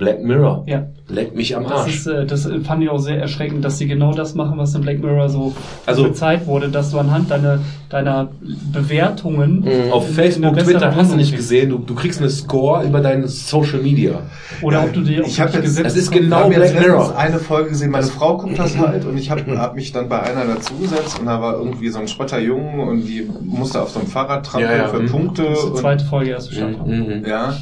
Black 0.00 0.24
Mirror. 0.24 0.64
Ja. 0.66 0.86
Leck 1.08 1.36
mich 1.36 1.54
am 1.56 1.64
Das, 1.64 1.72
Arsch. 1.82 1.94
ist, 1.94 2.06
äh, 2.06 2.24
das 2.24 2.48
fand 2.64 2.82
ich 2.82 2.88
auch 2.88 2.98
sehr 2.98 3.18
erschreckend, 3.20 3.64
dass 3.64 3.76
sie 3.78 3.86
genau 3.86 4.12
das 4.14 4.34
machen, 4.34 4.56
was 4.58 4.74
in 4.74 4.80
Black 4.80 4.98
Mirror 5.00 5.28
so 5.28 5.52
Also- 5.86 6.04
gezeigt 6.04 6.46
wurde, 6.46 6.68
dass 6.70 6.90
du 6.90 6.98
anhand 6.98 7.30
deiner, 7.30 7.58
deiner 7.90 8.28
Bewertungen 8.72 9.64
Auf 9.90 10.04
in- 10.04 10.08
in 10.10 10.14
Facebook, 10.14 10.58
Twitter 10.58 10.94
hast 10.96 11.12
du 11.12 11.16
nicht 11.16 11.30
kriegst. 11.32 11.48
gesehen, 11.48 11.70
du, 11.70 11.78
du 11.78 11.94
kriegst 11.94 12.20
eine 12.20 12.30
Score 12.30 12.84
über 12.84 13.00
deine 13.00 13.28
Social 13.28 13.80
Media. 13.82 14.20
Oder 14.62 14.84
ob 14.84 14.92
du 14.94 15.02
dir 15.02 15.22
Ich 15.26 15.40
hab 15.40 15.52
jetzt- 15.52 15.62
gesetzt 15.62 15.86
das 15.86 15.96
ist 15.96 16.10
genau 16.10 16.48
Black 16.48 16.74
Mirror. 16.80 17.16
eine 17.18 17.38
Folge 17.38 17.70
gesehen, 17.70 17.90
meine 17.90 18.06
Frau 18.06 18.38
guckt 18.38 18.58
das 18.58 18.78
halt 18.78 19.04
und 19.04 19.18
ich 19.18 19.30
habe 19.30 19.58
hab 19.58 19.74
mich 19.74 19.92
dann 19.92 20.08
bei 20.08 20.20
einer 20.22 20.46
dazugesetzt 20.46 21.18
und 21.20 21.26
da 21.26 21.40
war 21.42 21.58
irgendwie 21.58 21.88
so 21.90 21.98
ein 21.98 22.08
Spotterjungen 22.08 22.80
und 22.88 23.02
die 23.02 23.28
musste 23.44 23.82
auf 23.82 23.90
so 23.90 23.98
einem 24.00 24.08
Fahrrad 24.08 24.46
trampeln 24.46 24.70
Ja, 24.72 24.78
ja, 24.78 24.88
für 24.88 25.00
mhm. 25.00 25.06
Punkte. 25.10 25.42
Das 25.44 25.58
ist 25.64 25.68
die 25.74 25.80
zweite 25.80 26.04
Folge 26.06 26.30
erste 26.30 26.54
Staffel. 26.54 26.76
Mhm. 26.86 27.24
Ja, 27.28 27.54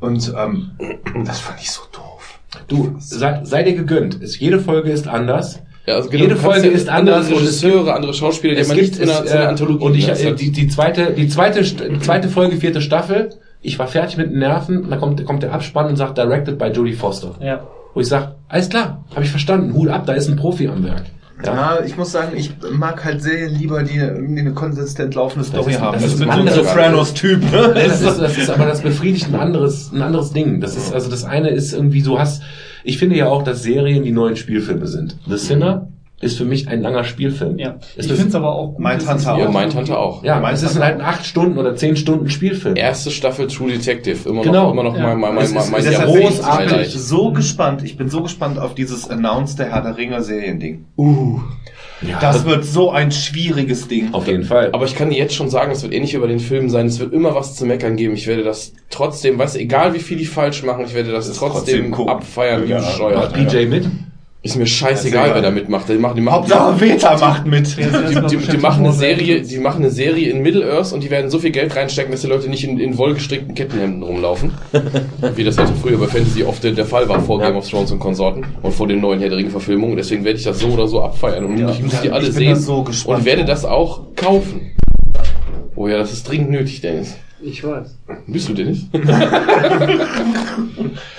und 0.00 0.32
ähm, 0.36 0.72
das 1.24 1.40
fand 1.40 1.60
ich 1.60 1.70
so 1.70 1.82
doof. 1.92 2.40
Du, 2.66 2.96
sei, 2.98 3.40
sei 3.44 3.62
dir 3.62 3.74
gegönnt. 3.74 4.20
Es, 4.22 4.38
jede 4.38 4.58
Folge 4.58 4.90
ist 4.90 5.06
anders. 5.06 5.62
Ja, 5.86 5.96
also 5.96 6.10
Jede 6.10 6.24
du 6.24 6.30
kannst 6.30 6.44
Folge 6.44 6.68
ja 6.68 6.74
ist 6.74 6.88
andere 6.88 7.16
anders 7.16 7.32
und 7.32 7.42
es 7.42 7.62
Regisseure, 7.62 7.94
andere 7.94 8.14
Schauspieler, 8.14 8.54
die 8.54 8.60
Es 8.60 8.68
gibt 8.68 8.80
nicht 8.80 8.98
in 8.98 9.08
einer, 9.08 9.24
es, 9.24 9.32
einer 9.32 9.44
äh, 9.44 9.46
Anthologie. 9.46 9.84
Und 9.84 9.94
ich, 9.94 10.08
äh, 10.08 10.34
die, 10.34 10.52
die 10.52 10.68
zweite, 10.68 11.12
die 11.12 11.28
zweite, 11.28 11.62
zweite 12.00 12.28
Folge, 12.28 12.56
vierte 12.56 12.80
Staffel. 12.80 13.30
Ich 13.62 13.78
war 13.78 13.86
fertig 13.86 14.16
mit 14.16 14.30
den 14.30 14.38
Nerven. 14.38 14.88
Dann 14.88 14.98
kommt, 15.00 15.24
kommt 15.24 15.42
der 15.42 15.52
Abspann 15.52 15.86
und 15.86 15.96
sagt, 15.96 16.18
directed 16.18 16.58
by 16.58 16.66
Jodie 16.66 16.92
Foster. 16.94 17.34
Ja. 17.40 17.66
Wo 17.94 18.00
ich 18.00 18.08
sag, 18.08 18.36
alles 18.48 18.68
klar, 18.68 19.04
habe 19.10 19.24
ich 19.24 19.30
verstanden. 19.30 19.74
Hut 19.74 19.88
ab, 19.88 20.06
da 20.06 20.12
ist 20.12 20.28
ein 20.28 20.36
Profi 20.36 20.68
am 20.68 20.84
Werk. 20.84 21.04
Ja, 21.44 21.80
ich 21.84 21.96
muss 21.96 22.12
sagen, 22.12 22.36
ich 22.36 22.52
mag 22.72 23.04
halt 23.04 23.22
Serien 23.22 23.54
lieber, 23.54 23.82
die 23.82 23.96
irgendwie 23.96 24.40
eine 24.40 24.52
konsistent 24.52 25.14
laufende 25.14 25.44
Story 25.44 25.72
ist- 25.72 25.80
haben. 25.80 25.94
das 25.94 26.04
ist 26.04 26.18
mit 26.18 26.28
ein 26.28 26.34
so 26.34 26.40
anderer- 26.40 26.64
Sopranos-Typ, 26.64 27.42
ne? 27.52 27.72
Das 27.74 28.00
ist, 28.00 28.18
das 28.20 28.36
ist 28.38 28.50
aber 28.50 28.66
das 28.66 28.80
befriedigt 28.82 29.28
ein 29.28 29.34
anderes, 29.38 29.90
ein 29.92 30.02
anderes 30.02 30.32
Ding. 30.32 30.60
Das 30.60 30.76
ist, 30.76 30.92
also 30.92 31.10
das 31.10 31.24
eine 31.24 31.50
ist 31.50 31.72
irgendwie, 31.72 32.02
du 32.02 32.18
hast, 32.18 32.42
ich 32.84 32.98
finde 32.98 33.16
ja 33.16 33.26
auch, 33.28 33.42
dass 33.42 33.62
Serien 33.62 34.02
die 34.04 34.12
neuen 34.12 34.36
Spielfilme 34.36 34.86
sind. 34.86 35.16
The 35.28 35.36
Sinner 35.36 35.88
ist 36.20 36.36
für 36.36 36.44
mich 36.44 36.68
ein 36.68 36.82
langer 36.82 37.02
Spielfilm. 37.04 37.58
ja. 37.58 37.76
Ich 37.96 38.06
finde 38.06 38.28
es 38.28 38.34
aber 38.34 38.54
auch 38.54 38.68
gut. 38.72 38.78
Mein 38.78 38.98
Tante 38.98 39.22
es- 39.22 39.26
auch. 39.28 39.38
ja, 39.38 39.50
mein 39.50 39.70
Tante 39.70 39.98
auch. 39.98 40.22
Ja, 40.22 40.38
Meinst 40.38 40.62
es 40.62 40.72
ist 40.72 40.80
halt 40.80 40.96
ein 40.96 41.00
acht 41.00 41.24
Stunden 41.24 41.56
oder 41.58 41.74
zehn 41.76 41.96
Stunden 41.96 42.28
Spielfilm. 42.28 42.76
Erste 42.76 43.10
Staffel 43.10 43.46
True 43.46 43.70
Detective, 43.72 44.28
immer 44.28 44.42
Genau. 44.42 44.64
noch, 44.66 44.72
immer 44.72 44.82
noch 44.82 44.96
Ja. 44.96 45.02
mein, 45.14 45.18
mein, 45.20 45.34
mein, 45.34 45.54
mein, 45.54 45.70
mein 45.70 45.82
bin 45.82 45.92
ich, 45.92 45.98
großartig. 45.98 46.18
bin 46.20 46.30
ich 46.32 46.44
Highlight. 46.46 46.90
so 46.90 47.32
gespannt. 47.32 47.82
Ich 47.84 47.96
bin 47.96 48.10
so 48.10 48.22
gespannt 48.22 48.58
auf 48.58 48.74
dieses 48.74 49.08
Announced 49.08 49.58
der 49.58 49.70
Herr 49.72 49.80
der 49.82 49.96
Ringe 49.96 50.22
Seriending. 50.22 50.84
Ja, 52.06 52.18
Das 52.20 52.44
wird 52.46 52.64
so 52.64 52.90
ein 52.90 53.12
schwieriges 53.12 53.88
Ding. 53.88 54.12
auf 54.14 54.26
jeden 54.26 54.44
Fall. 54.44 54.70
Aber 54.72 54.84
ich 54.86 54.94
kann 54.96 55.10
dir 55.10 55.18
jetzt 55.18 55.34
schon 55.34 55.50
sagen, 55.50 55.70
es 55.72 55.82
wird 55.82 55.92
ähnlich 55.92 56.14
wie 56.14 56.18
bei 56.18 56.26
den 56.28 56.40
Filmen 56.40 56.70
sein. 56.70 56.86
Es 56.86 56.98
wird 56.98 57.12
immer 57.12 57.34
was 57.34 57.56
zu 57.56 57.66
meckern 57.66 57.96
geben. 57.96 58.14
Ich 58.14 58.26
werde 58.26 58.42
das 58.42 58.72
trotzdem, 58.90 59.38
weißt 59.38 59.56
du, 59.56 59.60
egal 59.60 59.92
wie 59.94 59.98
viel 59.98 60.16
die 60.18 60.24
falsch 60.26 60.62
machen, 60.62 60.84
ich 60.86 60.94
werde 60.94 61.12
das, 61.12 61.28
Das 61.28 61.36
trotzdem, 61.38 61.92
trotzdem 61.92 62.08
abfeiern 62.08 62.64
wie 62.66 62.70
Ja. 62.70 62.78
bescheuert. 62.80 63.36
Macht 63.36 63.48
PJ 63.48 63.66
mit? 63.66 63.86
Ist 64.42 64.56
mir 64.56 64.64
scheißegal, 64.66 65.28
ist 65.28 65.34
wer 65.34 65.42
da 65.42 65.50
mitmacht. 65.50 65.86
Die 65.90 65.94
machen, 65.98 66.14
die 66.16 66.22
machen, 66.22 66.36
Hauptsache 66.36 66.80
Veta 66.80 67.18
macht 67.18 67.46
mit. 67.46 67.76
Die, 67.76 67.82
die, 67.82 67.88
die 67.90 68.36
beschäftigt, 68.36 68.62
machen 68.62 68.84
eine 68.86 68.94
Serie, 68.94 69.36
er- 69.36 69.42
die 69.42 69.58
machen 69.58 69.82
eine 69.82 69.90
Serie 69.90 70.30
in 70.30 70.40
Middle 70.42 70.64
Earth 70.72 70.94
und 70.94 71.02
die 71.02 71.10
werden 71.10 71.30
so 71.30 71.38
viel 71.38 71.50
Geld 71.50 71.76
reinstecken, 71.76 72.10
dass 72.10 72.22
die 72.22 72.26
Leute 72.26 72.48
nicht 72.48 72.64
in, 72.64 72.78
in 72.80 72.96
wollgestrickten 72.96 73.54
Kettenhemden 73.54 74.02
rumlaufen. 74.02 74.52
wie 75.36 75.44
das 75.44 75.58
halt 75.58 75.68
früher 75.82 75.98
bei 75.98 76.06
Fantasy 76.06 76.42
oft 76.42 76.64
der, 76.64 76.72
der 76.72 76.86
Fall 76.86 77.06
war 77.06 77.20
vor 77.20 77.38
Game 77.38 77.54
of 77.54 77.68
Thrones 77.68 77.92
und 77.92 77.98
Konsorten 77.98 78.46
und 78.62 78.72
vor 78.72 78.88
den 78.88 79.02
neuen 79.02 79.20
Herr 79.20 79.30
Verfilmungen. 79.50 79.96
Deswegen 79.96 80.24
werde 80.24 80.38
ich 80.38 80.44
das 80.44 80.58
so 80.58 80.68
oder 80.68 80.88
so 80.88 81.02
abfeiern 81.02 81.44
und 81.44 81.58
Ja, 81.58 81.70
ich 81.70 81.82
muss 81.82 82.00
die 82.00 82.06
ich 82.06 82.12
alle 82.12 82.24
bin 82.24 82.32
sehen 82.32 82.56
so 82.56 82.82
gespannt 82.82 83.18
und 83.18 83.24
werde 83.26 83.44
das 83.44 83.66
auch 83.66 84.14
kaufen. 84.16 84.70
Oh 85.76 85.86
ja, 85.86 85.98
das 85.98 86.14
ist 86.14 86.26
dringend 86.26 86.50
nötig, 86.50 86.80
Dennis. 86.80 87.14
Ich 87.42 87.62
weiß. 87.62 87.94
Bist 88.26 88.48
du 88.48 88.54
Dennis? 88.54 88.86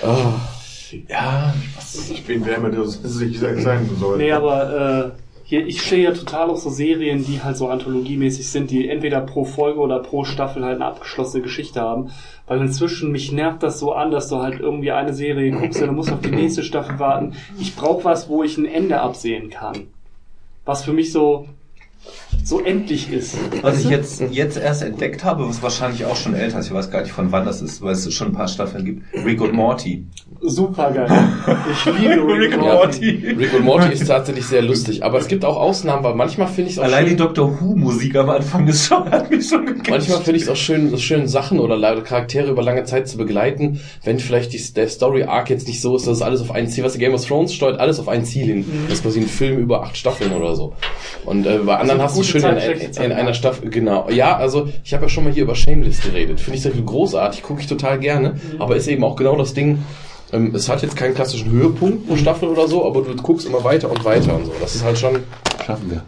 oh. 0.02 0.08
Ja, 1.08 1.54
Ich 2.10 2.24
bin 2.24 2.44
wer 2.44 2.56
immer 2.56 2.70
das 2.70 3.02
sich 3.02 3.38
sein 3.38 3.88
soll. 3.98 4.18
Nee, 4.18 4.32
aber 4.32 5.12
äh, 5.14 5.22
hier, 5.44 5.66
ich 5.66 5.82
stehe 5.82 6.04
ja 6.04 6.12
total 6.12 6.48
auf 6.48 6.60
so 6.60 6.70
Serien, 6.70 7.24
die 7.26 7.42
halt 7.42 7.56
so 7.56 7.68
anthologiemäßig 7.68 8.48
sind, 8.48 8.70
die 8.70 8.88
entweder 8.88 9.20
pro 9.20 9.44
Folge 9.44 9.80
oder 9.80 9.98
pro 9.98 10.24
Staffel 10.24 10.64
halt 10.64 10.76
eine 10.76 10.86
abgeschlossene 10.86 11.42
Geschichte 11.42 11.80
haben. 11.82 12.10
Weil 12.46 12.60
inzwischen 12.60 13.12
mich 13.12 13.32
nervt 13.32 13.62
das 13.62 13.78
so 13.78 13.92
an, 13.92 14.10
dass 14.10 14.28
du 14.28 14.38
halt 14.38 14.60
irgendwie 14.60 14.92
eine 14.92 15.12
Serie 15.12 15.50
guckst 15.50 15.80
und 15.80 15.88
dann 15.88 15.96
musst 15.96 16.10
du 16.10 16.14
auf 16.14 16.20
die 16.22 16.30
nächste 16.30 16.62
Staffel 16.62 16.98
warten. 16.98 17.34
Ich 17.58 17.76
brauche 17.76 18.04
was, 18.04 18.28
wo 18.28 18.42
ich 18.42 18.56
ein 18.56 18.64
Ende 18.64 19.00
absehen 19.00 19.50
kann. 19.50 19.88
Was 20.64 20.84
für 20.84 20.92
mich 20.92 21.12
so 21.12 21.48
so 22.44 22.60
endlich 22.60 23.12
ist. 23.12 23.36
Was 23.62 23.80
ich 23.80 23.88
jetzt, 23.88 24.22
jetzt 24.30 24.56
erst 24.56 24.82
entdeckt 24.82 25.24
habe, 25.24 25.48
was 25.48 25.62
wahrscheinlich 25.62 26.04
auch 26.04 26.16
schon 26.16 26.34
älter 26.34 26.58
ist, 26.58 26.66
ich 26.66 26.74
weiß 26.74 26.90
gar 26.90 27.02
nicht 27.02 27.12
von 27.12 27.30
wann 27.30 27.44
das 27.44 27.62
ist, 27.62 27.82
weil 27.82 27.92
es 27.92 28.12
schon 28.12 28.28
ein 28.28 28.32
paar 28.32 28.48
Staffeln 28.48 28.84
gibt, 28.84 29.02
Rick 29.24 29.40
und 29.40 29.52
Morty. 29.52 30.06
Super 30.40 30.90
geil. 30.90 31.08
Ich 31.70 31.84
liebe 32.00 32.26
Rick 32.26 32.54
and 32.54 32.64
Ja, 32.64 32.74
Morty. 32.74 33.34
Rick 33.38 33.54
und 33.54 33.64
Morty 33.64 33.92
ist 33.92 34.06
tatsächlich 34.06 34.46
sehr 34.46 34.62
lustig, 34.62 35.04
aber 35.04 35.18
es 35.18 35.28
gibt 35.28 35.44
auch 35.44 35.56
Ausnahmen, 35.56 36.02
weil 36.02 36.14
manchmal 36.14 36.48
finde 36.48 36.70
ich 36.70 36.76
es 36.76 36.78
auch 36.80 36.84
Allein 36.84 37.04
die 37.04 37.10
schön, 37.10 37.18
Doctor 37.18 37.60
Who 37.60 37.76
Musik 37.76 38.16
am 38.16 38.30
Anfang 38.30 38.66
ist 38.66 38.86
schon, 38.86 39.08
hat 39.08 39.30
mich 39.30 39.48
schon 39.48 39.64
gecatcht. 39.64 39.90
manchmal 39.90 40.18
finde 40.22 40.36
ich 40.38 40.42
es 40.42 40.48
auch 40.48 40.56
schön, 40.56 40.98
schön 40.98 41.28
Sachen 41.28 41.60
oder 41.60 41.76
Charaktere 42.02 42.50
über 42.50 42.62
lange 42.62 42.82
Zeit 42.84 43.06
zu 43.06 43.16
begleiten, 43.18 43.80
wenn 44.02 44.18
vielleicht 44.18 44.52
die, 44.52 44.74
der 44.74 44.88
Story 44.88 45.22
Arc 45.22 45.48
jetzt 45.50 45.68
nicht 45.68 45.80
so 45.80 45.94
ist, 45.94 46.06
dass 46.08 46.16
es 46.16 46.22
alles 46.22 46.40
auf 46.40 46.50
ein 46.50 46.68
Ziel, 46.68 46.82
was 46.82 46.98
Game 46.98 47.14
of 47.14 47.24
Thrones 47.24 47.54
steuert, 47.54 47.78
alles 47.78 48.00
auf 48.00 48.08
ein 48.08 48.24
Ziel 48.24 48.46
hin. 48.46 48.64
Das 48.88 48.98
ist 48.98 49.02
quasi 49.04 49.20
ein 49.20 49.26
Film 49.26 49.58
über 49.58 49.82
acht 49.82 49.96
Staffeln 49.96 50.32
oder 50.32 50.56
so. 50.56 50.72
Und 51.24 51.46
äh, 51.46 51.58
bei 51.58 51.76
anderen 51.76 51.91
hast 52.00 52.16
du 52.16 52.22
schön 52.22 52.42
in, 52.44 53.02
in, 53.02 53.12
einer 53.12 53.34
Staffel, 53.34 53.68
genau. 53.70 54.08
Ja, 54.10 54.36
also 54.36 54.68
ich 54.84 54.94
habe 54.94 55.04
ja 55.04 55.08
schon 55.08 55.24
mal 55.24 55.32
hier 55.32 55.42
über 55.42 55.54
Shameless 55.54 56.00
geredet. 56.00 56.40
Finde 56.40 56.56
ich 56.56 56.62
sehr 56.62 56.72
großartig, 56.72 57.42
gucke 57.42 57.60
ich 57.60 57.66
total 57.66 57.98
gerne, 57.98 58.36
aber 58.58 58.76
ist 58.76 58.88
eben 58.88 59.04
auch 59.04 59.16
genau 59.16 59.36
das 59.36 59.54
Ding, 59.54 59.84
ähm, 60.32 60.54
es 60.54 60.68
hat 60.68 60.82
jetzt 60.82 60.96
keinen 60.96 61.14
klassischen 61.14 61.50
Höhepunkt 61.50 62.08
pro 62.08 62.16
Staffel 62.16 62.48
oder 62.48 62.66
so, 62.66 62.86
aber 62.86 63.02
du 63.02 63.14
guckst 63.16 63.46
immer 63.46 63.62
weiter 63.64 63.90
und 63.90 64.04
weiter 64.04 64.34
und 64.34 64.46
so. 64.46 64.52
Das 64.60 64.74
ist 64.74 64.84
halt 64.84 64.98
schon, 64.98 65.20
Schaffen 65.64 65.90
wir. 65.90 66.02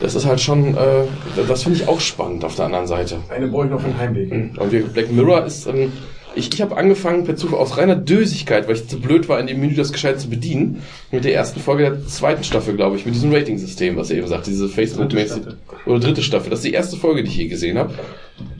das 0.00 0.14
ist 0.14 0.24
halt 0.24 0.40
schon, 0.40 0.76
äh, 0.76 1.04
das 1.46 1.64
finde 1.64 1.78
ich 1.78 1.88
auch 1.88 2.00
spannend 2.00 2.44
auf 2.44 2.54
der 2.56 2.66
anderen 2.66 2.86
Seite. 2.86 3.18
Eine 3.28 3.48
brauche 3.48 3.66
ich 3.66 3.70
noch 3.70 3.80
für 3.80 3.88
den 3.88 3.98
Heimweg. 3.98 4.32
Und 4.58 4.72
wir, 4.72 4.86
Black 4.86 5.12
Mirror 5.12 5.44
ist, 5.44 5.66
ähm, 5.66 5.92
ich, 6.36 6.52
ich 6.52 6.62
habe 6.62 6.76
angefangen 6.76 7.24
per 7.24 7.36
Zufall 7.36 7.58
aus 7.58 7.76
reiner 7.76 7.96
Dösigkeit, 7.96 8.68
weil 8.68 8.76
ich 8.76 8.86
zu 8.86 9.00
blöd 9.00 9.28
war, 9.28 9.40
in 9.40 9.46
dem 9.46 9.60
Menü 9.60 9.74
das 9.74 9.92
gescheit 9.92 10.20
zu 10.20 10.28
bedienen, 10.28 10.82
mit 11.10 11.24
der 11.24 11.34
ersten 11.34 11.60
Folge 11.60 11.84
der 11.84 12.06
zweiten 12.06 12.44
Staffel, 12.44 12.76
glaube 12.76 12.96
ich, 12.96 13.06
mit 13.06 13.14
diesem 13.14 13.32
Rating-System, 13.32 13.96
was 13.96 14.10
ihr 14.10 14.18
eben 14.18 14.28
sagt, 14.28 14.46
diese 14.46 14.68
Facebook-mäßig. 14.68 15.42
Oder 15.86 16.00
dritte 16.00 16.22
Staffel. 16.22 16.50
Das 16.50 16.60
ist 16.60 16.66
die 16.66 16.72
erste 16.72 16.96
Folge, 16.96 17.22
die 17.24 17.30
ich 17.30 17.36
je 17.36 17.48
gesehen 17.48 17.78
habe. 17.78 17.94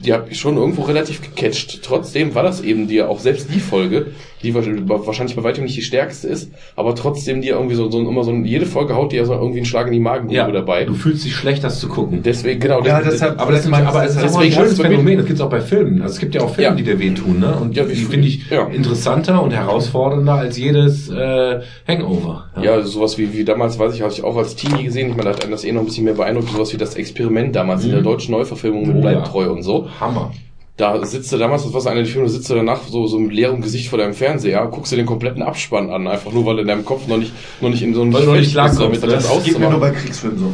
Die 0.03 0.11
habe 0.11 0.29
ich 0.31 0.39
schon 0.39 0.57
irgendwo 0.57 0.83
relativ 0.83 1.21
gecatcht. 1.21 1.81
Trotzdem 1.83 2.33
war 2.33 2.43
das 2.43 2.61
eben 2.61 2.87
die, 2.87 3.01
auch 3.01 3.19
selbst 3.19 3.49
die 3.53 3.59
Folge, 3.59 4.07
die 4.43 4.53
wahrscheinlich 4.53 5.35
bei 5.35 5.43
weitem 5.43 5.63
nicht 5.63 5.75
die 5.75 5.81
stärkste 5.81 6.27
ist, 6.27 6.51
aber 6.75 6.93
trotzdem 6.93 7.41
die 7.41 7.47
irgendwie 7.49 7.75
so, 7.75 7.89
so 7.89 7.99
immer 7.99 8.23
so, 8.23 8.31
jede 8.31 8.65
Folge 8.67 8.95
haut 8.95 9.11
die 9.11 9.15
ja 9.15 9.25
so 9.25 9.33
irgendwie 9.33 9.57
einen 9.57 9.65
Schlag 9.65 9.87
in 9.87 9.93
die 9.93 9.99
Magengrube 9.99 10.51
dabei. 10.51 10.85
Du 10.85 10.93
fühlst 10.93 11.25
dich 11.25 11.35
schlecht, 11.35 11.63
das 11.63 11.79
zu 11.79 11.87
gucken. 11.87 12.21
Deswegen, 12.23 12.59
genau. 12.59 12.81
Ja, 12.83 13.01
das- 13.01 13.13
deshalb- 13.13 13.39
Aber 13.41 13.51
das 13.51 13.65
ist, 13.65 13.73
aber 13.73 14.03
es 14.05 14.11
ist 14.11 14.17
auch 14.17 14.21
ein 14.23 14.29
Deswegen 14.33 14.53
schönes 14.53 14.79
Phänomen. 14.79 15.17
Das 15.17 15.25
gibt 15.25 15.39
es 15.39 15.45
auch 15.45 15.49
bei 15.49 15.61
Filmen. 15.61 16.01
Also 16.01 16.13
es 16.13 16.19
gibt 16.19 16.35
ja 16.35 16.41
auch 16.41 16.53
Filme, 16.53 16.69
Ja. 16.69 16.75
die 16.75 16.83
dir 16.83 16.99
wehtun, 16.99 17.39
ne? 17.39 17.55
Und 17.59 17.75
Ja, 17.75 17.83
die 17.83 17.95
finde 17.95 18.27
ich 18.27 18.49
ja. 18.49 18.67
interessanter 18.67 19.41
und 19.41 19.51
herausfordernder 19.51 20.33
als 20.35 20.57
jedes 20.57 21.09
äh, 21.09 21.61
Hangover. 21.87 22.45
Ja, 22.61 22.81
sowas 22.83 23.17
wie, 23.17 23.33
wie 23.33 23.43
damals, 23.43 23.79
weiß 23.79 23.93
ich, 23.95 24.01
hatte 24.01 24.13
ich 24.13 24.23
auch 24.23 24.35
als 24.37 24.55
Teenie 24.55 24.83
gesehen. 24.83 25.09
Ich 25.09 25.15
meine, 25.15 25.29
da 25.29 25.35
hat 25.35 25.43
einen 25.43 25.51
das 25.51 25.63
eh 25.65 25.71
noch 25.71 25.81
ein 25.81 25.85
bisschen 25.85 26.05
mehr 26.05 26.13
beeindruckt. 26.13 26.49
Sowas 26.51 26.71
wie 26.73 26.77
das 26.77 26.95
Experiment 26.95 27.55
damals 27.55 27.83
in 27.85 27.91
der 27.91 28.01
deutschen 28.01 28.31
Neuverfilmung 28.33 28.87
mit 28.87 28.97
Oh, 28.97 29.01
Bleib 29.01 29.15
ja. 29.15 29.21
treu 29.23 29.49
und 29.51 29.63
so. 29.63 29.87
Hammer. 29.99 30.31
Da 30.77 31.03
sitzt 31.03 31.33
du 31.33 31.37
damals, 31.37 31.63
das 31.63 31.73
war 31.73 31.81
so 31.81 31.89
einer 31.89 32.03
der 32.03 32.09
Filme, 32.09 32.29
sitzt 32.29 32.49
du 32.51 32.53
danach 32.53 32.83
so, 32.83 33.07
so 33.07 33.17
mit 33.17 33.33
leerem 33.33 33.61
Gesicht 33.61 33.89
vor 33.89 33.97
deinem 33.97 34.13
Fernseher, 34.13 34.67
guckst 34.67 34.91
du 34.91 34.95
den 34.95 35.07
kompletten 35.07 35.41
Abspann 35.41 35.89
an, 35.89 36.07
einfach 36.07 36.31
nur, 36.31 36.45
weil 36.45 36.59
in 36.59 36.67
deinem 36.67 36.85
Kopf 36.85 37.07
noch 37.07 37.17
nicht, 37.17 37.33
noch 37.61 37.69
nicht 37.69 37.81
in 37.81 37.95
so 37.95 38.03
einem 38.03 38.13
Weil 38.13 38.21
du 38.21 38.27
noch 38.27 38.35
nicht 38.35 38.51
klarkommst, 38.51 38.81
damit 38.81 39.03
das, 39.03 39.23
ne? 39.23 39.35
Das 39.35 39.43
geht 39.43 39.59
mir 39.59 39.69
nur 39.71 39.79
bei 39.79 39.89
Kriegsfilmen 39.89 40.37
so. 40.37 40.53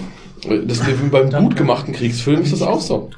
Das 0.65 0.79
ist 0.79 1.03
wie 1.03 1.09
beim 1.09 1.29
gut 1.29 1.55
gemachten 1.57 1.93
Kriegsfilm 1.93 2.41
ist 2.41 2.53
das 2.53 2.61
auch 2.61 2.79
so. 2.79 3.09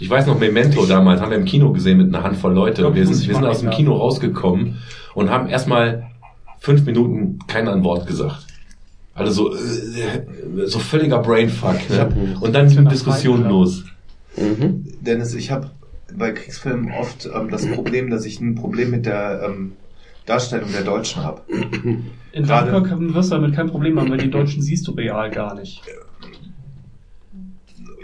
Ich 0.00 0.08
weiß 0.08 0.26
noch, 0.26 0.38
Memento 0.38 0.84
damals 0.86 1.20
haben 1.20 1.30
wir 1.30 1.38
im 1.38 1.44
Kino 1.44 1.72
gesehen 1.72 1.98
mit 1.98 2.14
einer 2.14 2.22
Handvoll 2.22 2.52
Leute. 2.52 2.82
glaub, 2.82 2.94
wir 2.94 3.06
sind, 3.06 3.26
wir 3.26 3.34
sind 3.34 3.44
aus 3.44 3.60
dem. 3.60 3.70
Kino 3.70 3.96
rausgekommen 3.96 4.78
und 5.14 5.30
haben 5.30 5.48
erstmal 5.48 6.10
fünf 6.60 6.84
Minuten 6.84 7.38
kein 7.46 7.68
ein 7.68 7.82
Wort 7.84 8.06
gesagt. 8.06 8.46
Also 9.14 9.50
so, 9.50 9.56
äh, 9.56 10.66
so 10.66 10.78
völliger 10.78 11.18
Brainfuck. 11.18 11.90
Ne? 11.90 12.36
Und 12.40 12.54
dann 12.54 12.68
ging 12.68 12.84
die 12.84 12.90
Diskussion 12.90 13.48
los. 13.48 13.84
Mhm. 14.36 14.86
Dennis, 15.00 15.34
ich 15.34 15.50
habe 15.50 15.70
bei 16.14 16.32
Kriegsfilmen 16.32 16.92
oft 16.92 17.28
ähm, 17.34 17.50
das 17.50 17.66
Problem, 17.66 18.10
dass 18.10 18.24
ich 18.24 18.40
ein 18.40 18.54
Problem 18.54 18.90
mit 18.90 19.06
der 19.06 19.42
ähm, 19.44 19.72
Darstellung 20.26 20.70
der 20.72 20.82
Deutschen 20.82 21.22
habe. 21.22 21.42
In 22.32 22.44
Gerade- 22.44 22.70
Dunkirk 22.70 23.14
wirst 23.14 23.30
du 23.30 23.36
damit 23.36 23.54
kein 23.54 23.68
Problem 23.68 23.98
haben, 23.98 24.10
weil 24.10 24.18
die 24.18 24.30
Deutschen 24.30 24.62
siehst 24.62 24.86
du 24.86 24.92
real 24.92 25.30
gar 25.30 25.54
nicht. 25.54 25.82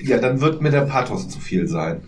Ja, 0.07 0.19
dann 0.19 0.41
wird 0.41 0.61
mir 0.61 0.71
der 0.71 0.83
Pathos 0.83 1.29
zu 1.29 1.41
viel 1.41 1.67
sein. 1.67 2.03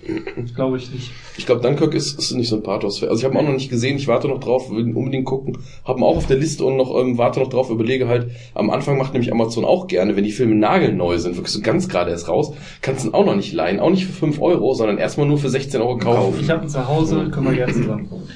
Glaube 0.55 0.76
ich 0.76 0.91
nicht. 0.92 1.12
Ich 1.39 1.47
glaube, 1.47 1.62
Dunkirk 1.62 1.94
ist, 1.94 2.18
ist 2.18 2.33
nicht 2.33 2.49
so 2.49 2.57
ein 2.57 2.62
Pathos. 2.62 3.02
Also 3.02 3.16
ich 3.16 3.25
habe 3.25 3.34
ihn 3.34 3.39
auch 3.39 3.49
noch 3.49 3.55
nicht 3.55 3.70
gesehen, 3.70 3.97
ich 3.97 4.07
warte 4.07 4.28
noch 4.28 4.41
drauf, 4.41 4.70
will 4.70 4.86
ihn 4.86 4.94
unbedingt 4.94 5.25
gucken. 5.25 5.58
Haben 5.84 6.05
auch 6.05 6.16
auf 6.16 6.26
der 6.26 6.36
Liste 6.36 6.65
und 6.65 6.76
noch 6.76 6.94
ähm, 7.00 7.16
warte 7.16 7.41
noch 7.41 7.49
drauf, 7.49 7.70
überlege 7.70 8.07
halt, 8.07 8.31
am 8.55 8.70
Anfang 8.70 8.99
macht 8.99 9.15
nämlich 9.15 9.33
Amazon 9.33 9.65
auch 9.65 9.86
gerne, 9.86 10.16
wenn 10.16 10.25
die 10.25 10.33
Filme 10.33 10.55
nagelneu 10.55 11.18
sind, 11.18 11.36
wirklich 11.36 11.52
so 11.52 11.60
ganz 11.60 11.89
gerade 11.89 12.10
erst 12.10 12.28
raus, 12.28 12.52
kannst 12.83 13.05
du 13.05 13.08
ihn 13.08 13.15
auch 13.15 13.25
noch 13.25 13.36
nicht 13.36 13.52
leihen, 13.52 13.81
auch 13.81 13.91
nicht 13.91 14.07
für 14.07 14.12
5 14.12 14.41
Euro, 14.41 14.75
sondern 14.75 14.99
erstmal 14.99 15.26
nur 15.26 15.39
für 15.39 15.49
16 15.49 15.81
Euro 15.81 15.97
kaufen. 15.97 16.41
Ich 16.41 16.50
habe 16.50 16.65
ihn 16.65 16.68
zu 16.68 16.86
Hause, 16.86 17.31
können 17.31 17.47
wir 17.47 17.55
gerne 17.55 17.73
zusammen 17.73 18.08
gucken. 18.08 18.28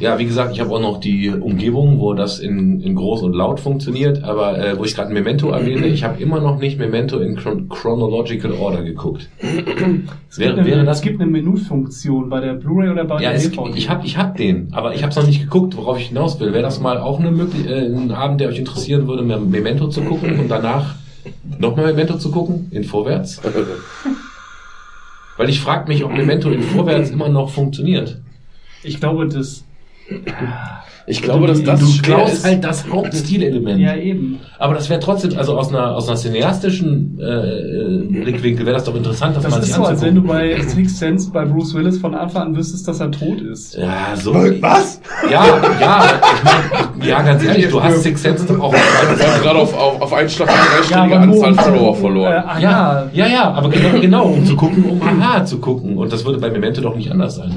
Ja, 0.00 0.18
wie 0.18 0.26
gesagt, 0.26 0.52
ich 0.52 0.60
habe 0.60 0.70
auch 0.74 0.80
noch 0.80 1.00
die 1.00 1.28
Umgebung, 1.30 1.98
wo 1.98 2.14
das 2.14 2.38
in, 2.38 2.80
in 2.80 2.94
groß 2.94 3.22
und 3.22 3.32
laut 3.34 3.58
funktioniert, 3.58 4.22
aber 4.22 4.58
äh, 4.58 4.78
wo 4.78 4.84
ich 4.84 4.94
gerade 4.94 5.12
Memento 5.12 5.50
erwähne, 5.50 5.86
ich 5.86 6.04
habe 6.04 6.22
immer 6.22 6.40
noch 6.40 6.58
nicht 6.60 6.78
Memento 6.78 7.18
in 7.18 7.34
chron 7.36 7.68
chronological 7.68 8.52
order 8.52 8.82
geguckt. 8.82 9.28
Es 10.30 10.38
Wäre- 10.38 10.54
gibt, 10.54 10.66
wäre 10.66 10.78
eine, 10.80 10.86
das- 10.86 10.98
es 10.98 11.02
gibt 11.02 11.20
eine 11.20 11.30
Menüfunktion 11.30 12.28
bei 12.28 12.40
der 12.40 12.52
Blu-ray 12.54 12.90
oder 12.90 13.04
bei 13.06 13.20
Ja, 13.22 13.30
der 13.32 13.40
DVD. 13.40 13.70
ich 13.76 13.88
habe 13.90 14.06
ich 14.06 14.16
hab 14.18 14.36
den, 14.36 14.68
aber 14.72 14.94
ich 14.94 15.02
habe 15.02 15.10
es 15.10 15.16
noch 15.16 15.26
nicht 15.26 15.40
geguckt, 15.40 15.76
worauf 15.76 15.98
ich 15.98 16.08
hinaus 16.08 16.38
will. 16.38 16.52
Wäre 16.52 16.62
das 16.62 16.78
mal 16.80 16.98
auch 16.98 17.18
eine 17.18 17.30
möglich 17.32 17.66
äh, 17.66 17.86
ein 17.86 18.12
Abend, 18.12 18.40
der 18.40 18.48
euch 18.50 18.58
interessieren 18.58 19.08
würde, 19.08 19.22
Memento 19.24 19.88
zu 19.88 20.02
gucken 20.02 20.38
und 20.38 20.48
danach 20.48 20.94
nochmal 21.58 21.86
Memento 21.86 22.18
zu 22.18 22.30
gucken 22.30 22.68
in 22.70 22.84
Vorwärts? 22.84 23.40
Weil 25.36 25.48
ich 25.48 25.60
frage 25.60 25.88
mich, 25.88 26.04
ob 26.04 26.12
Memento 26.16 26.50
in 26.50 26.62
Vorwärts 26.62 27.10
immer 27.10 27.28
noch 27.28 27.50
funktioniert. 27.50 28.18
Ich 28.82 29.00
glaube, 29.00 29.26
das. 29.28 29.64
Ich 31.10 31.22
glaube, 31.22 31.46
dass 31.46 31.62
das 31.62 31.80
du 31.80 32.02
klaust 32.02 32.34
ist. 32.34 32.44
halt 32.44 32.62
das 32.62 32.86
Hauptstilelement. 32.86 33.80
Ja, 33.80 33.96
eben. 33.96 34.40
Aber 34.58 34.74
das 34.74 34.90
wäre 34.90 35.00
trotzdem, 35.00 35.38
also 35.38 35.56
aus 35.58 35.70
einer, 35.70 35.96
aus 35.96 36.06
einer 36.06 36.18
cineastischen 36.18 37.18
äh, 37.18 38.22
Blickwinkel 38.24 38.66
wäre 38.66 38.74
das 38.76 38.84
doch 38.84 38.94
interessant, 38.94 39.34
das, 39.34 39.44
Das 39.44 39.56
ist 39.56 39.64
sich 39.64 39.74
so, 39.74 39.84
als 39.84 40.02
wenn 40.02 40.16
du 40.16 40.22
bei 40.22 40.60
Sixth 40.60 40.98
Sense 40.98 41.30
bei 41.30 41.46
Bruce 41.46 41.72
Willis 41.72 41.96
von 41.98 42.14
Anfang 42.14 42.48
an 42.48 42.56
wüsstest, 42.56 42.86
dass 42.88 43.00
er 43.00 43.10
tot 43.10 43.40
ist. 43.40 43.74
Ja, 43.74 44.14
so. 44.16 44.34
Was? 44.34 45.00
Ja, 45.30 45.46
ja, 45.80 46.04
ich 46.04 46.44
mein, 46.44 47.08
ja, 47.08 47.22
ganz 47.22 47.42
ehrlich, 47.42 47.68
du 47.68 47.82
hast 47.82 48.02
Six 48.02 48.22
Sense 48.22 48.46
doch 48.46 48.60
auch. 48.60 48.74
Gerade 49.42 49.58
auf, 49.58 49.74
auf, 49.74 50.02
auf 50.02 50.12
einen 50.12 50.28
Schlag 50.28 50.50
eine 50.92 51.26
nur 51.26 51.46
Anzahl 51.46 51.54
Follower 51.54 51.94
verloren. 51.94 52.32
Äh, 52.32 52.62
Ja, 52.62 53.08
ja, 53.14 53.26
ja, 53.26 53.50
aber 53.52 53.70
genau, 53.70 53.98
genau, 53.98 54.24
um 54.26 54.44
zu 54.44 54.56
gucken, 54.56 54.84
um 54.84 55.00
Aha 55.00 55.42
zu 55.46 55.58
gucken. 55.58 55.96
Und 55.96 56.12
das 56.12 56.22
würde 56.26 56.38
bei 56.38 56.50
Memento 56.50 56.82
doch 56.82 56.96
nicht 56.96 57.10
anders 57.10 57.36
sein. 57.36 57.52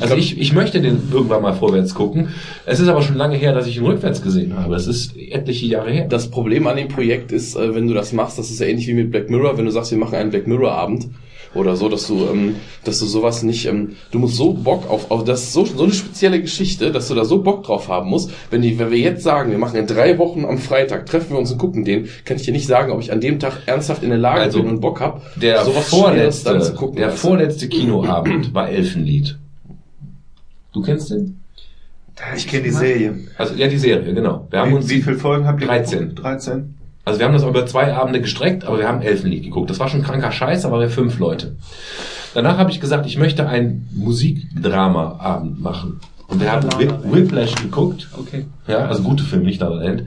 Also 0.00 0.14
ich, 0.16 0.38
ich 0.38 0.52
möchte 0.52 0.80
den 0.80 0.98
irgendwann 1.12 1.42
mal 1.42 1.52
vorwärts 1.52 1.94
gucken. 1.94 2.28
Es 2.66 2.80
ist 2.80 2.88
aber 2.88 3.02
schon 3.02 3.16
lange 3.16 3.36
her, 3.36 3.52
dass 3.52 3.66
ich 3.66 3.76
ihn 3.76 3.84
rückwärts 3.84 4.22
gesehen 4.22 4.56
habe. 4.58 4.74
Es 4.74 4.86
ist 4.86 5.16
etliche 5.16 5.66
Jahre 5.66 5.90
her. 5.90 6.06
Das 6.08 6.30
Problem 6.30 6.66
an 6.66 6.76
dem 6.76 6.88
Projekt 6.88 7.30
ist, 7.32 7.56
äh, 7.56 7.74
wenn 7.74 7.86
du 7.88 7.94
das 7.94 8.12
machst, 8.12 8.38
das 8.38 8.50
ist 8.50 8.60
ja 8.60 8.66
ähnlich 8.66 8.86
wie 8.86 8.94
mit 8.94 9.10
Black 9.10 9.28
Mirror, 9.28 9.58
wenn 9.58 9.66
du 9.66 9.70
sagst, 9.70 9.90
wir 9.90 9.98
machen 9.98 10.14
einen 10.14 10.30
Black 10.30 10.46
Mirror 10.46 10.72
Abend 10.72 11.08
oder 11.54 11.76
so, 11.76 11.90
dass 11.90 12.06
du, 12.06 12.26
ähm, 12.32 12.54
dass 12.84 12.98
du 13.00 13.04
sowas 13.04 13.42
nicht, 13.42 13.66
ähm, 13.66 13.96
du 14.10 14.18
musst 14.18 14.36
so 14.36 14.54
Bock 14.54 14.88
auf, 14.88 15.10
auf 15.10 15.24
das 15.24 15.42
ist 15.42 15.52
so, 15.52 15.66
so 15.66 15.82
eine 15.84 15.92
spezielle 15.92 16.40
Geschichte, 16.40 16.90
dass 16.90 17.08
du 17.08 17.14
da 17.14 17.26
so 17.26 17.42
Bock 17.42 17.64
drauf 17.64 17.88
haben 17.88 18.08
musst. 18.08 18.30
Wenn 18.50 18.62
die, 18.62 18.78
wenn 18.78 18.90
wir 18.90 18.98
jetzt 18.98 19.22
sagen, 19.22 19.50
wir 19.50 19.58
machen 19.58 19.76
in 19.78 19.86
drei 19.86 20.16
Wochen 20.16 20.46
am 20.46 20.56
Freitag, 20.56 21.04
treffen 21.04 21.32
wir 21.32 21.38
uns 21.38 21.52
und 21.52 21.58
gucken 21.58 21.84
den, 21.84 22.08
kann 22.24 22.38
ich 22.38 22.44
dir 22.44 22.52
nicht 22.52 22.66
sagen, 22.66 22.90
ob 22.90 23.02
ich 23.02 23.12
an 23.12 23.20
dem 23.20 23.38
Tag 23.38 23.58
ernsthaft 23.66 24.02
in 24.02 24.08
der 24.08 24.18
Lage 24.18 24.40
Also, 24.40 24.62
bin 24.62 24.70
und 24.70 24.80
Bock 24.80 25.00
hab, 25.02 25.20
Der 25.38 25.62
sowas 25.62 25.88
vorletzte, 25.90 26.54
dann 26.54 26.62
zu 26.62 26.72
gucken. 26.72 26.96
der 26.96 27.10
vorletzte 27.10 27.68
Kinoabend 27.68 28.54
war 28.54 28.70
Elfenlied. 28.70 29.36
Du 30.72 30.82
kennst 30.82 31.10
den? 31.10 31.40
Ich 32.36 32.46
kenne 32.46 32.64
die 32.64 32.70
Serie. 32.70 33.14
Also 33.38 33.54
ja, 33.54 33.68
die 33.68 33.78
Serie, 33.78 34.12
genau. 34.14 34.46
Wir 34.50 34.60
haben 34.60 34.70
Wie, 34.70 34.74
uns 34.76 34.88
wie 34.88 35.02
viele 35.02 35.16
Folgen 35.16 35.46
habt 35.46 35.60
ihr? 35.60 35.66
13. 35.66 35.98
geguckt? 35.98 36.22
13. 36.22 36.74
Also 37.04 37.18
wir 37.18 37.26
haben 37.26 37.32
das 37.32 37.42
über 37.42 37.66
zwei 37.66 37.92
Abende 37.92 38.20
gestreckt, 38.20 38.64
aber 38.64 38.78
wir 38.78 38.86
haben 38.86 39.02
Elfenlied 39.02 39.42
geguckt. 39.42 39.70
Das 39.70 39.80
war 39.80 39.88
schon 39.88 40.02
kranker 40.02 40.30
Scheiß, 40.30 40.64
aber 40.64 40.78
wir 40.80 40.88
fünf 40.88 41.18
Leute. 41.18 41.56
Danach 42.34 42.58
habe 42.58 42.70
ich 42.70 42.80
gesagt, 42.80 43.06
ich 43.06 43.18
möchte 43.18 43.46
einen 43.48 43.88
Musikdrama-Abend 43.92 45.60
machen. 45.60 46.00
Und 46.28 46.40
wir 46.40 46.50
haben. 46.50 46.68
Whiplash 47.12 47.54
geguckt. 47.56 48.08
Okay. 48.18 48.46
Ja, 48.66 48.86
also 48.86 49.02
gute 49.02 49.24
Filme, 49.24 49.44
nicht 49.44 49.60
La 49.60 49.68
La 49.68 49.82
Land. 49.82 50.04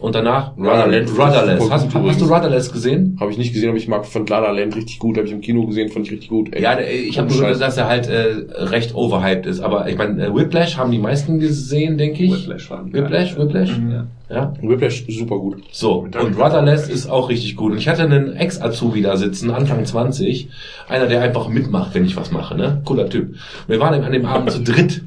Und 0.00 0.14
danach 0.14 0.56
La 0.56 0.84
La 0.84 0.84
Land 0.84 1.10
Rudderless. 1.10 1.70
Hast, 1.70 1.94
hast 1.94 2.20
du. 2.20 2.24
Rudderless 2.24 2.72
gesehen? 2.72 3.16
Habe 3.20 3.32
ich 3.32 3.38
nicht 3.38 3.52
gesehen, 3.52 3.70
aber 3.70 3.78
ich 3.78 3.88
mag 3.88 4.06
von 4.06 4.26
La 4.26 4.38
La 4.38 4.52
Land 4.52 4.76
richtig 4.76 4.98
gut, 4.98 5.16
habe 5.16 5.26
ich 5.26 5.32
im 5.32 5.40
Kino 5.40 5.66
gesehen, 5.66 5.88
fand 5.88 6.06
ich 6.06 6.12
richtig 6.12 6.28
gut. 6.28 6.54
Ey. 6.54 6.62
Ja, 6.62 6.78
ich 6.78 7.18
habe 7.18 7.28
gehört, 7.28 7.60
dass 7.60 7.76
er 7.76 7.88
halt 7.88 8.06
äh, 8.08 8.36
recht 8.56 8.94
overhyped 8.94 9.46
ist. 9.46 9.60
Aber 9.60 9.88
ich 9.88 9.96
meine, 9.96 10.26
äh, 10.26 10.34
Whiplash 10.34 10.76
haben 10.76 10.92
die 10.92 10.98
meisten 10.98 11.40
gesehen, 11.40 11.98
denke 11.98 12.22
ich. 12.22 12.32
Whiplash 12.32 12.70
war 12.70 12.84
Whiplash, 12.92 13.36
Whiplash. 13.36 13.70
Ja. 13.90 14.06
Ja. 14.30 14.52
Whiplash 14.60 15.04
super 15.08 15.38
gut. 15.38 15.62
So, 15.72 16.00
und 16.00 16.38
Rudderless 16.38 16.88
ist 16.88 17.08
auch 17.08 17.28
richtig 17.28 17.56
gut. 17.56 17.72
Und 17.72 17.78
ich 17.78 17.88
hatte 17.88 18.02
einen 18.02 18.36
Ex-Azubi 18.36 19.02
da 19.02 19.16
sitzen, 19.16 19.50
Anfang 19.50 19.84
20, 19.84 20.48
einer, 20.88 21.06
der 21.06 21.22
einfach 21.22 21.48
mitmacht, 21.48 21.94
wenn 21.94 22.04
ich 22.04 22.16
was 22.16 22.30
mache, 22.30 22.54
ne? 22.56 22.82
Cooler 22.84 23.08
Typ. 23.08 23.34
Wir 23.66 23.80
waren 23.80 24.04
an 24.04 24.12
dem 24.12 24.26
Abend 24.26 24.50
zu 24.52 24.62
dritt. 24.62 25.02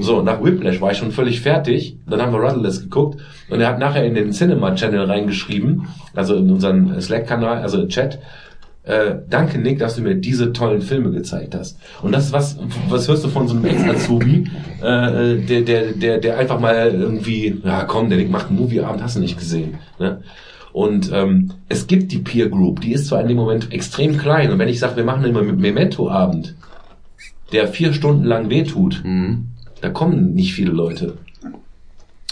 So, 0.00 0.22
nach 0.22 0.42
Whiplash 0.42 0.80
war 0.80 0.92
ich 0.92 0.98
schon 0.98 1.12
völlig 1.12 1.40
fertig. 1.40 1.98
Dann 2.08 2.22
haben 2.22 2.32
wir 2.32 2.40
Rudderless 2.40 2.82
geguckt 2.82 3.20
und 3.50 3.60
er 3.60 3.68
hat 3.68 3.78
nachher 3.78 4.04
in 4.04 4.14
den 4.14 4.32
Cinema 4.32 4.74
Channel 4.74 5.04
reingeschrieben, 5.04 5.86
also 6.14 6.36
in 6.36 6.50
unseren 6.50 7.00
Slack-Kanal, 7.00 7.58
also 7.58 7.82
im 7.82 7.88
Chat, 7.88 8.18
äh, 8.84 9.16
danke 9.28 9.58
Nick, 9.58 9.78
dass 9.78 9.96
du 9.96 10.02
mir 10.02 10.16
diese 10.16 10.52
tollen 10.52 10.82
Filme 10.82 11.12
gezeigt 11.12 11.54
hast. 11.54 11.78
Und 12.02 12.12
das 12.12 12.26
ist 12.26 12.32
was, 12.32 12.58
was 12.88 13.06
hörst 13.06 13.22
du 13.22 13.28
von 13.28 13.46
so 13.46 13.54
einem 13.54 13.64
Ex-Azubi, 13.66 14.50
äh, 14.80 15.36
der, 15.36 15.60
der, 15.60 15.92
der, 15.92 16.18
der 16.18 16.38
einfach 16.38 16.58
mal 16.58 16.92
irgendwie, 16.92 17.60
ja 17.64 17.84
komm, 17.84 18.08
der 18.08 18.18
Nick 18.18 18.30
macht 18.30 18.48
einen 18.48 18.58
Movieabend, 18.58 19.02
hast 19.02 19.16
du 19.16 19.20
nicht 19.20 19.38
gesehen. 19.38 19.74
Ne? 20.00 20.22
Und 20.72 21.12
ähm, 21.12 21.52
es 21.68 21.86
gibt 21.86 22.12
die 22.12 22.18
Peer 22.18 22.48
Group, 22.48 22.80
die 22.80 22.92
ist 22.92 23.06
zwar 23.06 23.20
in 23.20 23.28
dem 23.28 23.36
Moment 23.36 23.72
extrem 23.72 24.16
klein. 24.16 24.50
Und 24.50 24.58
wenn 24.58 24.68
ich 24.68 24.80
sage, 24.80 24.96
wir 24.96 25.04
machen 25.04 25.24
immer 25.24 25.42
Memento-Abend, 25.42 26.54
der 27.52 27.68
vier 27.68 27.92
Stunden 27.92 28.24
lang 28.24 28.48
wehtut, 28.48 29.02
Mhm. 29.04 29.51
Da 29.82 29.90
kommen 29.90 30.34
nicht 30.34 30.54
viele 30.54 30.70
Leute. 30.70 31.18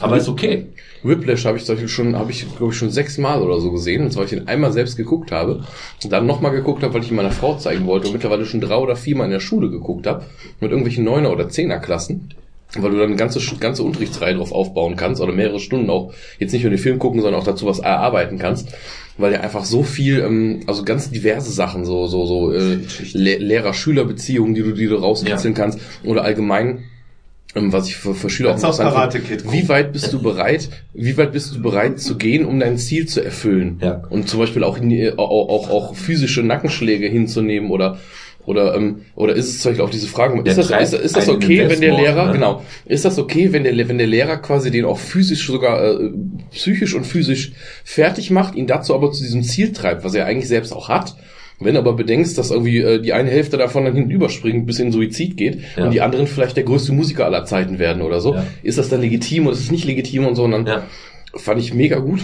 Aber 0.01 0.17
ist 0.17 0.29
okay. 0.29 0.67
Whiplash 1.03 1.45
habe 1.45 1.59
ich 1.59 1.65
zum 1.65 1.75
Beispiel 1.75 1.89
schon, 1.89 2.17
habe 2.17 2.31
ich 2.31 2.47
glaube 2.57 2.73
ich 2.73 2.79
schon 2.79 2.91
sechsmal 2.91 3.43
oder 3.43 3.61
so 3.61 3.71
gesehen, 3.71 4.03
und 4.03 4.13
zwar 4.13 4.23
weil 4.23 4.33
ich 4.33 4.39
den 4.39 4.49
einmal 4.49 4.73
selbst 4.73 4.97
geguckt 4.97 5.31
habe 5.33 5.65
und 6.03 6.13
dann 6.13 6.27
nochmal 6.27 6.53
geguckt 6.53 6.83
habe, 6.83 6.95
weil 6.95 7.03
ich 7.03 7.11
ihn 7.11 7.17
meiner 7.17 7.31
Frau 7.31 7.57
zeigen 7.57 7.87
wollte 7.87 8.07
und 8.07 8.15
mittlerweile 8.15 8.47
schon 8.47 8.61
drei 8.61 8.77
oder 8.77 8.97
viermal 8.97 9.27
in 9.27 9.33
der 9.33 9.41
Schule 9.41 9.71
geguckt 9.71 10.07
habe 10.07 10.25
mit 10.61 10.71
irgendwelchen 10.71 11.05
Neuner 11.05 11.31
oder 11.31 11.49
Zehnerklassen, 11.49 12.35
weil 12.79 12.91
du 12.91 12.99
dann 12.99 13.09
eine 13.09 13.17
ganze 13.17 13.41
ganze 13.57 13.83
Unterrichtsreihe 13.83 14.37
drauf 14.37 14.53
aufbauen 14.53 14.97
kannst 14.97 15.21
oder 15.21 15.33
mehrere 15.33 15.61
Stunden 15.61 15.91
auch 15.91 16.13
jetzt 16.39 16.53
nicht 16.53 16.63
nur 16.63 16.71
den 16.71 16.79
Film 16.79 16.99
gucken, 16.99 17.21
sondern 17.21 17.41
auch 17.41 17.47
dazu 17.47 17.67
was 17.67 17.81
erarbeiten 17.81 18.39
kannst, 18.39 18.69
weil 19.19 19.33
der 19.33 19.43
einfach 19.43 19.65
so 19.65 19.83
viel, 19.83 20.21
ähm, 20.21 20.61
also 20.67 20.83
ganz 20.85 21.11
diverse 21.11 21.51
Sachen, 21.51 21.85
so 21.85 22.07
so 22.07 22.27
so 22.27 22.53
äh, 22.53 22.79
Le 23.13 23.37
Lehrer-Schüler-Beziehungen, 23.37 24.55
die 24.55 24.63
du 24.63 24.73
die 24.73 24.87
du 24.87 24.97
rauskitzeln 24.97 25.55
kannst 25.55 25.79
oder 26.05 26.25
allgemein 26.25 26.85
was 27.55 27.89
ich 27.89 27.97
für, 27.97 28.15
für 28.15 28.31
Schüler 28.31 28.51
auch 28.51 28.57
interessant 28.57 29.13
finde. 29.13 29.53
Wie 29.53 29.69
weit 29.69 29.93
bist 29.93 30.13
du 30.13 30.23
bereit, 30.23 30.69
wie 30.95 31.17
weit 31.17 31.33
bist 31.33 31.55
du 31.55 31.63
bereit 31.63 32.01
zu 32.01 32.17
gehen, 32.17 32.45
um 32.45 32.61
dein 32.61 32.79
Ziel 32.79 33.07
zu 33.07 33.25
erfüllen? 33.25 33.79
Ja. 33.83 34.03
Und 34.09 34.29
zum 34.29 34.39
Beispiel 34.39 34.63
auch, 34.63 34.79
in, 34.79 35.19
auch, 35.19 35.49
auch, 35.49 35.71
auch 35.71 35.95
physische 35.95 36.43
Nackenschläge 36.43 37.09
hinzunehmen 37.09 37.71
oder 37.71 37.99
oder 38.47 38.75
ähm, 38.75 39.03
oder 39.17 39.35
ist 39.35 39.49
es 39.51 39.61
zum 39.61 39.71
Beispiel 39.71 39.85
auch 39.85 39.91
diese 39.91 40.09
Frage, 40.09 40.43
Der 40.43 40.59
ist 40.59 40.71
das, 40.71 40.93
ist, 40.93 41.05
ist 41.05 41.17
das 41.17 41.29
okay, 41.29 41.69
wenn 41.69 41.81
der 41.81 41.95
Lehrer, 41.95 42.27
ne? 42.27 42.33
genau, 42.33 42.63
ist 42.87 43.05
das 43.05 43.19
okay, 43.19 43.53
wenn 43.53 43.65
der 43.65 43.89
wenn 43.89 43.99
der 43.99 44.07
Lehrer 44.07 44.39
quasi 44.39 44.71
den 44.71 44.87
auch 44.87 44.99
physisch 44.99 45.47
sogar 45.47 46.01
äh, 46.01 46.11
psychisch 46.51 46.95
und 46.95 47.05
physisch 47.05 47.53
fertig 47.85 48.31
macht, 48.31 48.55
ihn 48.55 48.67
dazu 48.67 48.95
aber 48.95 49.13
zu 49.13 49.23
diesem 49.23 49.43
Ziel 49.43 49.73
treibt, 49.73 50.05
was 50.05 50.15
er 50.15 50.27
eigentlich 50.27 50.49
selbst 50.49 50.73
auch 50.73 50.89
hat? 50.89 51.17
Wenn 51.63 51.77
aber 51.77 51.93
bedenkst, 51.93 52.39
dass 52.39 52.51
irgendwie 52.51 52.79
äh, 52.79 53.01
die 53.03 53.13
eine 53.13 53.31
Hälfte 53.31 53.59
davon 53.59 53.85
dann 53.85 53.95
hinten 53.95 54.11
überspringt, 54.11 54.67
bis 54.67 54.79
in 54.79 54.93
Suizid 54.93 55.37
geht 55.37 55.59
Ja. 55.77 55.85
und 55.85 55.91
die 55.93 56.01
anderen 56.01 56.27
vielleicht 56.27 56.57
der 56.57 56.65
größte 56.65 56.93
Musiker 56.93 57.27
aller 57.27 57.45
Zeiten 57.45 57.79
werden 57.79 58.01
oder 58.03 58.21
so, 58.21 58.35
Ja. 58.35 58.47
ist 58.63 58.79
das 58.79 58.89
dann 58.89 59.01
legitim 59.03 59.47
oder 59.47 59.55
ist 59.55 59.61
es 59.65 59.71
nicht 59.71 59.85
legitim 59.85 60.27
und 60.27 60.35
so? 60.37 60.45
Und 60.45 60.53
dann 60.53 60.67
Ja. 60.67 60.87
fand 61.37 61.61
ich 61.61 61.75
mega 61.75 61.99
gut. 61.99 62.21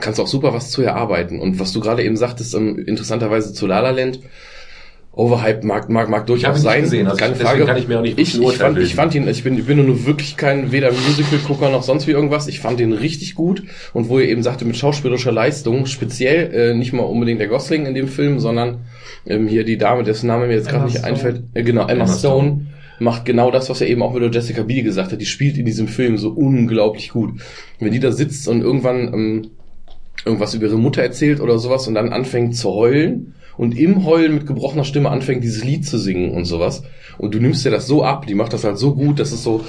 Kannst 0.00 0.20
auch 0.20 0.26
super 0.26 0.52
was 0.52 0.70
zu 0.70 0.82
erarbeiten. 0.82 1.40
Und 1.40 1.58
was 1.58 1.72
du 1.72 1.80
gerade 1.80 2.04
eben 2.04 2.16
sagtest, 2.18 2.54
ähm, 2.54 2.78
interessanterweise 2.86 3.54
zu 3.54 3.66
La 3.66 3.80
La 3.80 3.90
Land, 3.90 4.20
Overhyped 5.18 5.64
mag, 5.64 5.88
mag, 5.88 6.08
mag 6.08 6.26
durchaus 6.26 6.62
sein. 6.62 6.82
gesehen, 6.82 7.08
also 7.08 7.18
keine 7.18 7.34
Frage. 7.34 7.64
kann 7.64 7.76
ich 7.76 7.88
mir 7.88 7.98
auch 7.98 8.02
nicht 8.02 8.20
ich, 8.20 8.40
ich, 8.40 8.56
fand, 8.56 8.78
ich 8.78 8.94
fand 8.94 9.16
ihn, 9.16 9.26
ich 9.26 9.42
bin, 9.42 9.58
ich 9.58 9.66
bin 9.66 9.84
nur 9.84 10.06
wirklich 10.06 10.36
kein 10.36 10.70
weder 10.70 10.92
Musical-Gucker 10.92 11.70
noch 11.70 11.82
sonst 11.82 12.06
wie 12.06 12.12
irgendwas. 12.12 12.46
Ich 12.46 12.60
fand 12.60 12.78
ihn 12.78 12.92
richtig 12.92 13.34
gut. 13.34 13.64
Und 13.92 14.08
wo 14.08 14.20
ihr 14.20 14.28
eben 14.28 14.44
sagte, 14.44 14.64
mit 14.64 14.76
schauspielerischer 14.76 15.32
Leistung, 15.32 15.86
speziell 15.86 16.54
äh, 16.54 16.74
nicht 16.74 16.92
mal 16.92 17.02
unbedingt 17.02 17.40
der 17.40 17.48
Gosling 17.48 17.86
in 17.86 17.96
dem 17.96 18.06
Film, 18.06 18.38
sondern 18.38 18.82
ähm, 19.26 19.48
hier 19.48 19.64
die 19.64 19.76
Dame, 19.76 20.04
dessen 20.04 20.28
Name 20.28 20.46
mir 20.46 20.54
jetzt 20.54 20.68
gerade 20.68 20.84
nicht 20.84 20.98
Stone. 20.98 21.12
einfällt. 21.12 21.42
Äh, 21.52 21.64
genau, 21.64 21.82
Emma, 21.82 22.04
Emma 22.04 22.06
Stone. 22.06 22.18
Stone. 22.18 22.66
macht 23.00 23.24
genau 23.24 23.50
das, 23.50 23.68
was 23.68 23.80
er 23.80 23.88
eben 23.88 24.04
auch 24.04 24.14
mit 24.14 24.22
der 24.22 24.30
Jessica 24.30 24.62
Biel 24.62 24.84
gesagt 24.84 25.10
hat. 25.10 25.20
Die 25.20 25.26
spielt 25.26 25.58
in 25.58 25.64
diesem 25.64 25.88
Film 25.88 26.16
so 26.16 26.30
unglaublich 26.30 27.10
gut. 27.10 27.40
Wenn 27.80 27.90
die 27.90 27.98
da 27.98 28.12
sitzt 28.12 28.46
und 28.46 28.62
irgendwann 28.62 29.12
ähm, 29.12 29.50
irgendwas 30.24 30.54
über 30.54 30.66
ihre 30.66 30.78
Mutter 30.78 31.02
erzählt 31.02 31.40
oder 31.40 31.58
sowas 31.58 31.88
und 31.88 31.94
dann 31.94 32.12
anfängt 32.12 32.54
zu 32.54 32.70
heulen 32.70 33.34
und 33.58 33.76
im 33.76 34.06
Heulen 34.06 34.34
mit 34.34 34.46
gebrochener 34.46 34.84
Stimme 34.84 35.10
anfängt, 35.10 35.44
dieses 35.44 35.64
Lied 35.64 35.84
zu 35.84 35.98
singen 35.98 36.30
und 36.30 36.46
sowas. 36.46 36.82
Und 37.18 37.34
du 37.34 37.40
nimmst 37.40 37.64
dir 37.64 37.70
das 37.70 37.86
so 37.86 38.02
ab, 38.02 38.26
die 38.26 38.34
macht 38.34 38.52
das 38.54 38.64
halt 38.64 38.78
so 38.78 38.94
gut, 38.94 39.18
das 39.18 39.32
ist 39.32 39.42
so 39.42 39.62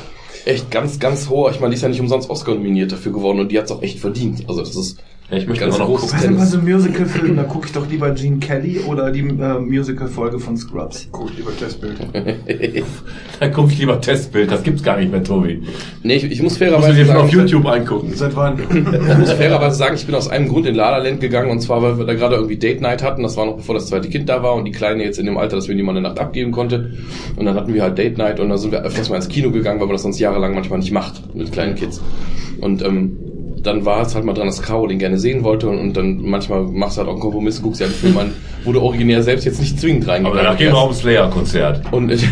echt 0.45 0.71
ganz, 0.71 0.99
ganz 0.99 1.27
hoher. 1.29 1.51
Ich 1.51 1.59
meine, 1.59 1.71
die 1.71 1.75
ist 1.75 1.81
ja 1.81 1.89
nicht 1.89 1.99
umsonst 1.99 2.29
Oscar 2.29 2.53
nominiert 2.53 2.91
dafür 2.91 3.11
geworden 3.11 3.39
und 3.39 3.51
die 3.51 3.59
hat's 3.59 3.71
auch 3.71 3.81
echt 3.81 3.99
verdient. 3.99 4.45
Also 4.47 4.61
das 4.61 4.75
ist 4.75 5.03
Ja, 5.31 5.37
ich 5.37 5.47
möchte 5.47 5.67
auch 5.71 5.77
noch 5.77 5.87
gucken. 5.87 6.09
Was 6.11 6.21
sind 6.21 6.37
mal 6.37 6.45
so 6.45 6.57
Musical-Filme? 6.57 7.35
Da 7.35 7.43
gucke 7.43 7.67
ich 7.67 7.71
doch 7.71 7.87
lieber 7.87 8.09
Gene 8.11 8.39
Kelly 8.39 8.79
oder 8.87 9.11
die 9.11 9.19
äh, 9.19 9.59
Musical-Folge 9.59 10.39
von 10.39 10.57
Scrubs. 10.57 11.07
Gut, 11.11 11.37
lieber 11.37 11.55
Testbild. 11.55 11.97
Dann 13.39 13.53
gucke 13.53 13.71
ich 13.71 13.77
lieber 13.77 14.01
Testbild, 14.01 14.51
das 14.51 14.63
gibt's 14.63 14.81
gar 14.81 14.97
nicht 14.97 15.11
mehr, 15.11 15.23
Tobi. 15.23 15.61
Nee, 16.01 16.15
ich, 16.15 16.23
ich 16.23 16.41
muss 16.41 16.53
Muss 16.53 16.53
ich 16.53 16.57
fairerweise 16.67 16.95
dir 16.95 17.05
sagen, 17.05 17.19
auf 17.19 17.31
YouTube 17.31 17.65
angucken. 17.65 18.11
Seit 18.15 18.35
wann? 18.35 18.57
ich 18.59 19.17
muss 19.17 19.31
fairerweise 19.33 19.75
sagen, 19.75 19.95
ich 19.95 20.05
bin 20.05 20.15
aus 20.15 20.27
einem 20.27 20.47
Grund 20.47 20.65
in 20.65 20.73
La 20.73 20.89
La 20.89 20.97
Land 20.97 21.21
gegangen 21.21 21.51
und 21.51 21.59
zwar, 21.61 21.83
weil 21.83 21.99
wir 21.99 22.05
da 22.05 22.15
gerade 22.15 22.35
irgendwie 22.35 22.57
Date 22.57 22.81
Night 22.81 23.03
hatten. 23.03 23.21
Das 23.21 23.37
war 23.37 23.45
noch 23.45 23.57
bevor 23.57 23.75
das 23.75 23.85
zweite 23.85 24.09
Kind 24.09 24.29
da 24.29 24.41
war 24.41 24.55
und 24.55 24.65
die 24.65 24.71
Kleine 24.71 25.03
jetzt 25.03 25.19
in 25.19 25.27
dem 25.27 25.37
Alter, 25.37 25.57
dass 25.57 25.67
wir 25.67 25.75
die 25.75 25.83
mal 25.83 25.91
eine 25.91 26.01
Nacht 26.01 26.19
abgeben 26.19 26.51
konnte. 26.51 26.93
Und 27.35 27.45
dann 27.45 27.55
hatten 27.55 27.71
wir 27.73 27.83
halt 27.83 27.99
Date 27.99 28.17
Night 28.17 28.39
und 28.39 28.49
da 28.49 28.57
sind 28.57 28.71
wir 28.71 28.81
öfters 28.81 29.09
mal 29.09 29.17
ins 29.17 29.27
Kino 29.27 29.51
gegangen, 29.51 29.79
weil 29.79 29.85
man 29.85 29.93
das 29.93 30.01
sonst 30.01 30.17
jahrelang 30.19 30.55
manchmal 30.55 30.79
nicht 30.79 30.91
macht 30.91 31.35
mit 31.35 31.51
kleinen 31.51 31.75
Kids. 31.75 32.01
Und 32.61 32.81
ähm, 32.83 33.28
dann 33.63 33.85
war 33.85 34.01
es 34.01 34.15
halt 34.15 34.25
mal 34.25 34.33
dran, 34.33 34.47
dass 34.47 34.61
Caro 34.61 34.87
den 34.87 34.99
gerne 34.99 35.17
sehen 35.17 35.43
wollte 35.43 35.67
und, 35.69 35.79
und 35.79 35.97
dann 35.97 36.21
manchmal 36.21 36.63
machst 36.63 36.97
du 36.97 36.99
halt 36.99 37.09
auch 37.09 37.13
einen 37.13 37.21
Kompromiss 37.21 37.61
guckst 37.61 37.81
dir 37.81 37.85
einen 37.85 37.93
Film 37.93 38.17
an, 38.17 38.31
wo 38.63 38.73
du 38.73 38.81
originär 38.81 39.23
selbst 39.23 39.45
jetzt 39.45 39.59
nicht 39.59 39.79
zwingend 39.79 40.03
Aber 40.03 40.13
reingegangen 40.13 40.43
danach 40.43 40.57
gehen 40.57 40.71
wir 40.73 40.77
aufs 40.77 40.99
Slayer-Konzert. 40.99 41.81
Und 41.91 42.11
ich. 42.11 42.23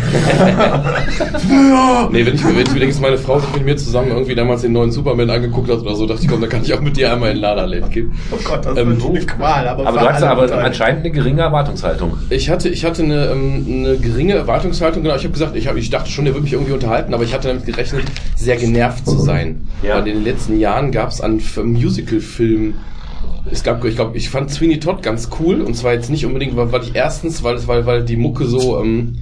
nee, 2.10 2.26
wenn 2.26 2.34
ich, 2.34 2.44
wenn 2.44 2.58
ich 2.58 2.72
mir 2.72 2.80
denke, 2.80 2.88
dass 2.88 3.00
meine 3.00 3.18
Frau 3.18 3.38
sich 3.38 3.52
mit 3.54 3.64
mir 3.64 3.76
zusammen 3.76 4.10
irgendwie 4.10 4.34
damals 4.34 4.62
den 4.62 4.72
neuen 4.72 4.90
Superman 4.92 5.30
angeguckt 5.30 5.70
hat 5.70 5.78
oder 5.80 5.94
so, 5.94 6.06
dachte 6.06 6.22
ich, 6.22 6.28
komm, 6.28 6.40
dann 6.40 6.50
kann 6.50 6.62
ich 6.62 6.74
auch 6.74 6.80
mit 6.80 6.96
dir 6.96 7.12
einmal 7.12 7.30
in 7.32 7.38
Lala 7.38 7.64
Land 7.64 7.90
gehen. 7.92 8.12
Oh 8.30 8.36
Gott, 8.44 8.64
das 8.64 8.76
Ähm, 8.76 9.00
wird 9.00 9.10
eine 9.10 9.26
Qual. 9.26 9.68
Aber, 9.68 9.86
Aber 9.86 9.98
du 10.00 10.08
hast 10.08 10.22
aber 10.22 10.52
anscheinend 10.64 11.04
eine 11.04 11.10
geringe 11.10 11.42
Erwartungshaltung. 11.42 12.18
Ich 12.30 12.50
hatte, 12.50 12.68
ich 12.68 12.84
hatte 12.84 13.02
eine, 13.02 13.26
ähm, 13.26 13.66
eine 13.68 13.96
geringe 13.98 14.34
Erwartungshaltung, 14.34 15.02
genau. 15.02 15.16
Ich 15.16 15.24
habe 15.24 15.32
gesagt, 15.32 15.56
ich, 15.56 15.66
hab, 15.68 15.76
ich 15.76 15.90
dachte 15.90 16.10
schon, 16.10 16.24
der 16.24 16.34
würde 16.34 16.44
mich 16.44 16.52
irgendwie 16.52 16.72
unterhalten, 16.72 17.14
aber 17.14 17.24
ich 17.24 17.34
hatte 17.34 17.48
damit 17.48 17.66
gerechnet, 17.66 18.04
sehr 18.36 18.56
genervt 18.56 19.06
zu 19.06 19.18
sein. 19.18 19.66
Ja. 19.82 19.96
Weil 19.96 20.08
in 20.08 20.14
den 20.16 20.24
letzten 20.24 20.58
Jahren 20.58 20.92
gab 20.92 21.10
es 21.10 21.20
an 21.20 21.40
Musical-Filmen 21.64 22.74
es 23.50 23.62
gab, 23.62 23.84
ich 23.84 23.96
glaube, 23.96 24.16
ich 24.16 24.30
fand 24.30 24.50
Sweeney 24.50 24.80
Todd 24.80 25.02
ganz 25.02 25.28
cool 25.38 25.60
und 25.60 25.74
zwar 25.74 25.94
jetzt 25.94 26.10
nicht 26.10 26.26
unbedingt, 26.26 26.56
weil, 26.56 26.72
weil 26.72 26.82
ich 26.82 26.94
erstens, 26.94 27.42
weil 27.42 27.66
weil, 27.66 27.86
weil 27.86 28.04
die 28.04 28.16
Mucke 28.16 28.46
so, 28.46 28.80
ähm, 28.80 29.18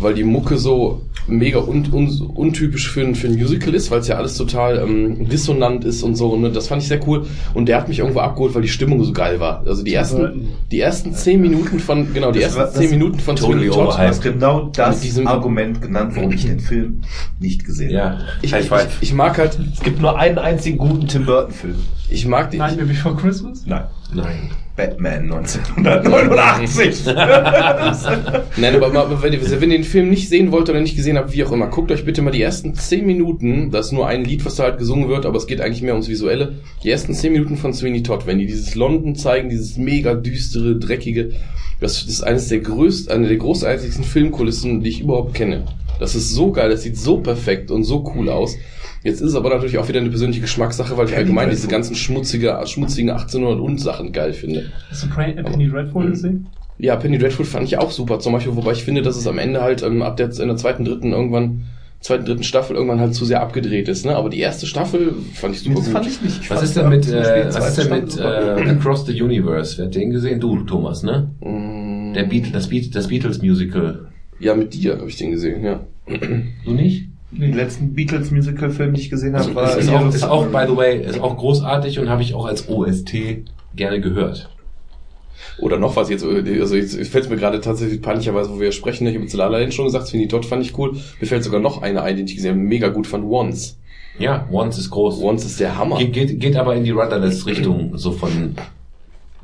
weil 0.00 0.14
die 0.14 0.24
Mucke 0.24 0.58
so 0.58 1.02
mega 1.26 1.58
un, 1.58 1.84
un, 1.92 2.08
untypisch 2.34 2.90
für 2.90 3.02
ein, 3.02 3.14
für 3.14 3.26
ein 3.26 3.34
Musical 3.34 3.74
ist, 3.74 3.90
weil 3.90 4.00
es 4.00 4.08
ja 4.08 4.16
alles 4.16 4.36
total 4.36 4.78
ähm, 4.78 5.28
dissonant 5.28 5.84
ist 5.84 6.02
und 6.02 6.14
so. 6.16 6.36
Ne? 6.36 6.50
Das 6.50 6.68
fand 6.68 6.80
ich 6.82 6.88
sehr 6.88 7.06
cool. 7.06 7.26
Und 7.54 7.68
der 7.68 7.76
hat 7.78 7.88
mich 7.88 7.98
irgendwo 7.98 8.20
abgeholt, 8.20 8.54
weil 8.54 8.62
die 8.62 8.68
Stimmung 8.68 9.02
so 9.04 9.12
geil 9.12 9.38
war. 9.40 9.62
Also 9.66 9.82
die 9.82 9.92
ersten, 9.92 10.48
die 10.70 10.80
ersten 10.80 11.12
zehn 11.12 11.40
Minuten 11.40 11.80
von, 11.80 12.14
genau, 12.14 12.32
die 12.32 12.40
Das 12.40 12.54
war- 12.56 12.64
ersten 12.64 12.78
das- 12.80 12.88
zehn 12.88 12.98
Minuten 12.98 13.18
von 13.20 13.36
Sweeney 13.36 13.68
Todd. 13.68 13.98
Hast 13.98 14.22
genau 14.22 14.70
das 14.72 15.18
Argument 15.26 15.82
genannt, 15.82 16.12
warum 16.16 16.32
ich 16.32 16.46
den 16.46 16.60
Film 16.60 17.02
nicht 17.40 17.64
gesehen 17.64 17.88
habe. 17.88 18.14
Ja, 18.16 18.18
Ich, 18.42 18.52
High 18.54 18.62
ich, 18.62 18.68
five. 18.68 18.88
ich, 19.02 19.08
ich 19.10 19.14
mag 19.14 19.36
halt, 19.36 19.58
Es 19.74 19.80
gibt 19.80 20.00
nur 20.00 20.18
einen 20.18 20.38
einzigen 20.38 20.78
guten 20.78 21.06
Tim 21.08 21.26
Burton-Film. 21.26 21.74
ich 22.08 22.26
mag 22.26 22.50
die. 22.50 22.56
Nightmare 22.58 22.86
Before 22.88 23.14
Christmas? 23.16 23.64
Nein. 23.66 23.84
Nein. 24.14 24.50
Batman 24.78 25.24
1989. 25.24 27.04
Nein, 28.56 28.76
aber 28.76 28.90
mal, 28.90 29.20
wenn, 29.20 29.32
ihr, 29.32 29.60
wenn 29.60 29.72
ihr 29.72 29.78
den 29.78 29.84
Film 29.84 30.08
nicht 30.08 30.28
sehen 30.28 30.52
wollt 30.52 30.70
oder 30.70 30.80
nicht 30.80 30.94
gesehen 30.94 31.18
habt, 31.18 31.32
wie 31.32 31.42
auch 31.42 31.50
immer, 31.50 31.66
guckt 31.66 31.90
euch 31.90 32.04
bitte 32.04 32.22
mal 32.22 32.30
die 32.30 32.40
ersten 32.40 32.76
10 32.76 33.04
Minuten, 33.04 33.72
das 33.72 33.86
ist 33.86 33.92
nur 33.92 34.06
ein 34.06 34.22
Lied, 34.24 34.44
was 34.44 34.54
da 34.54 34.62
halt 34.62 34.78
gesungen 34.78 35.08
wird, 35.08 35.26
aber 35.26 35.36
es 35.36 35.48
geht 35.48 35.60
eigentlich 35.60 35.82
mehr 35.82 35.94
ums 35.94 36.08
Visuelle, 36.08 36.60
die 36.84 36.90
ersten 36.90 37.12
10 37.12 37.32
Minuten 37.32 37.56
von 37.56 37.74
Sweeney 37.74 38.04
Todd, 38.04 38.28
wenn 38.28 38.38
die 38.38 38.46
dieses 38.46 38.76
London 38.76 39.16
zeigen, 39.16 39.50
dieses 39.50 39.78
mega 39.78 40.14
düstere, 40.14 40.76
dreckige, 40.76 41.32
das 41.80 42.04
ist 42.04 42.22
eines 42.22 42.46
der 42.46 42.60
größten, 42.60 43.12
eine 43.12 43.26
der 43.26 43.36
großartigsten 43.36 44.04
Filmkulissen, 44.04 44.80
die 44.80 44.90
ich 44.90 45.00
überhaupt 45.00 45.34
kenne. 45.34 45.64
Das 45.98 46.14
ist 46.14 46.30
so 46.30 46.52
geil, 46.52 46.70
das 46.70 46.84
sieht 46.84 46.96
so 46.96 47.18
perfekt 47.18 47.72
und 47.72 47.82
so 47.82 48.08
cool 48.14 48.28
aus. 48.28 48.56
Jetzt 49.04 49.20
ist 49.20 49.28
es 49.30 49.34
aber 49.36 49.50
natürlich 49.50 49.78
auch 49.78 49.88
wieder 49.88 50.00
eine 50.00 50.10
persönliche 50.10 50.40
Geschmackssache, 50.40 50.96
weil 50.96 51.08
ich 51.08 51.16
allgemein 51.16 51.50
diese 51.50 51.68
ganzen 51.68 51.94
schmutzige, 51.94 52.58
schmutzigen 52.66 53.10
1800 53.10 53.60
und 53.60 53.78
Sachen 53.80 54.12
geil 54.12 54.32
finde. 54.32 54.72
Hast 54.90 55.04
du 55.04 55.20
äh, 55.20 55.42
Penny 55.42 55.68
Dreadful 55.68 56.10
gesehen? 56.10 56.46
Ja, 56.78 56.96
Penny 56.96 57.18
Dreadful 57.18 57.44
fand 57.44 57.64
ich 57.66 57.76
auch 57.78 57.90
super, 57.90 58.18
zum 58.20 58.32
Beispiel, 58.32 58.54
wobei 58.56 58.72
ich 58.72 58.84
finde, 58.84 59.02
dass 59.02 59.16
es 59.16 59.26
am 59.26 59.38
Ende 59.38 59.62
halt 59.62 59.82
ähm, 59.82 60.02
ab 60.02 60.16
der, 60.16 60.30
in 60.30 60.48
der 60.48 60.56
zweiten, 60.56 60.84
dritten 60.84 61.12
irgendwann, 61.12 61.62
zweiten, 62.00 62.24
dritten 62.24 62.44
Staffel 62.44 62.76
irgendwann 62.76 63.00
halt 63.00 63.14
zu 63.14 63.24
sehr 63.24 63.40
abgedreht 63.40 63.88
ist, 63.88 64.04
ne? 64.06 64.14
Aber 64.14 64.30
die 64.30 64.38
erste 64.38 64.66
Staffel 64.66 65.14
fand 65.34 65.54
ich 65.56 65.62
super 65.62 65.76
Das 65.76 65.84
gut. 65.86 65.92
fand 65.94 66.06
ich 66.06 66.22
nicht. 66.22 66.40
Ich 66.42 66.50
Was 66.50 66.58
fand 66.58 66.68
ist 66.68 66.76
denn 66.76 66.88
mit, 66.88 67.04
zum 67.04 67.14
Beispiel 67.14 67.42
äh, 67.42 67.54
was 67.54 67.68
ist 67.78 67.78
denn 67.90 68.00
mit 68.00 68.12
super. 68.12 68.56
äh, 68.58 68.70
Across 68.70 69.06
the 69.06 69.22
Universe? 69.22 69.76
Wer 69.78 69.86
hat 69.86 69.94
den 69.96 70.10
gesehen? 70.10 70.38
Du, 70.38 70.60
Thomas, 70.64 71.02
ne? 71.02 71.30
Mm, 71.40 72.14
Der 72.14 72.24
Beat, 72.24 72.54
das, 72.54 72.68
Beat, 72.68 72.94
das 72.94 73.08
Beatles 73.08 73.42
Musical. 73.42 74.06
Ja, 74.38 74.54
mit 74.54 74.72
dir 74.74 74.98
habe 74.98 75.08
ich 75.08 75.16
den 75.16 75.32
gesehen, 75.32 75.64
ja. 75.64 75.80
Du 76.64 76.72
nicht? 76.72 77.08
Den 77.30 77.54
letzten 77.54 77.92
Beatles-Musical-Film, 77.92 78.94
den 78.94 79.00
ich 79.00 79.10
gesehen 79.10 79.34
habe, 79.34 79.44
Also, 79.44 79.54
war 79.54 79.76
ist, 79.76 79.88
auch, 79.90 80.14
ist 80.14 80.24
auch, 80.24 80.46
by 80.46 80.64
the 80.66 80.76
way, 80.76 81.04
ist 81.04 81.20
auch 81.20 81.36
großartig 81.36 81.98
und 81.98 82.08
habe 82.08 82.22
ich 82.22 82.34
auch 82.34 82.46
als 82.46 82.68
OST 82.68 83.14
gerne 83.76 84.00
gehört. 84.00 84.48
Oder 85.58 85.78
noch 85.78 85.96
was 85.96 86.08
jetzt, 86.08 86.24
also 86.24 86.76
jetzt 86.76 86.94
fällt 87.08 87.24
es 87.24 87.30
mir 87.30 87.36
gerade 87.36 87.60
tatsächlich 87.60 88.00
peinlicherweise, 88.00 88.50
wo 88.50 88.60
wir 88.60 88.72
sprechen, 88.72 89.06
ich 89.06 89.14
habe 89.14 89.24
jetzt 89.24 89.34
La 89.34 89.48
La 89.48 89.58
Land 89.58 89.74
schon 89.74 89.86
gesagt, 89.86 90.06
Sweeney 90.06 90.28
Todd 90.28 90.46
fand 90.46 90.62
ich 90.64 90.76
cool. 90.78 90.96
Mir 91.20 91.26
fällt 91.26 91.44
sogar 91.44 91.60
noch 91.60 91.82
eine 91.82 92.02
ein, 92.02 92.16
den 92.16 92.26
ich 92.26 92.36
gesehen 92.36 92.52
habe, 92.52 92.60
mega 92.60 92.88
gut 92.88 93.06
fand, 93.06 93.24
Once. 93.24 93.78
Ja, 94.18 94.48
Once 94.50 94.78
ist 94.78 94.90
groß. 94.90 95.20
Once 95.22 95.44
ist 95.44 95.60
der 95.60 95.76
Hammer. 95.76 95.98
Geht, 95.98 96.12
geht, 96.12 96.40
geht 96.40 96.56
aber 96.56 96.74
in 96.74 96.84
die 96.84 96.90
Rudderless-Richtung, 96.90 97.96
so 97.98 98.12
von, 98.12 98.54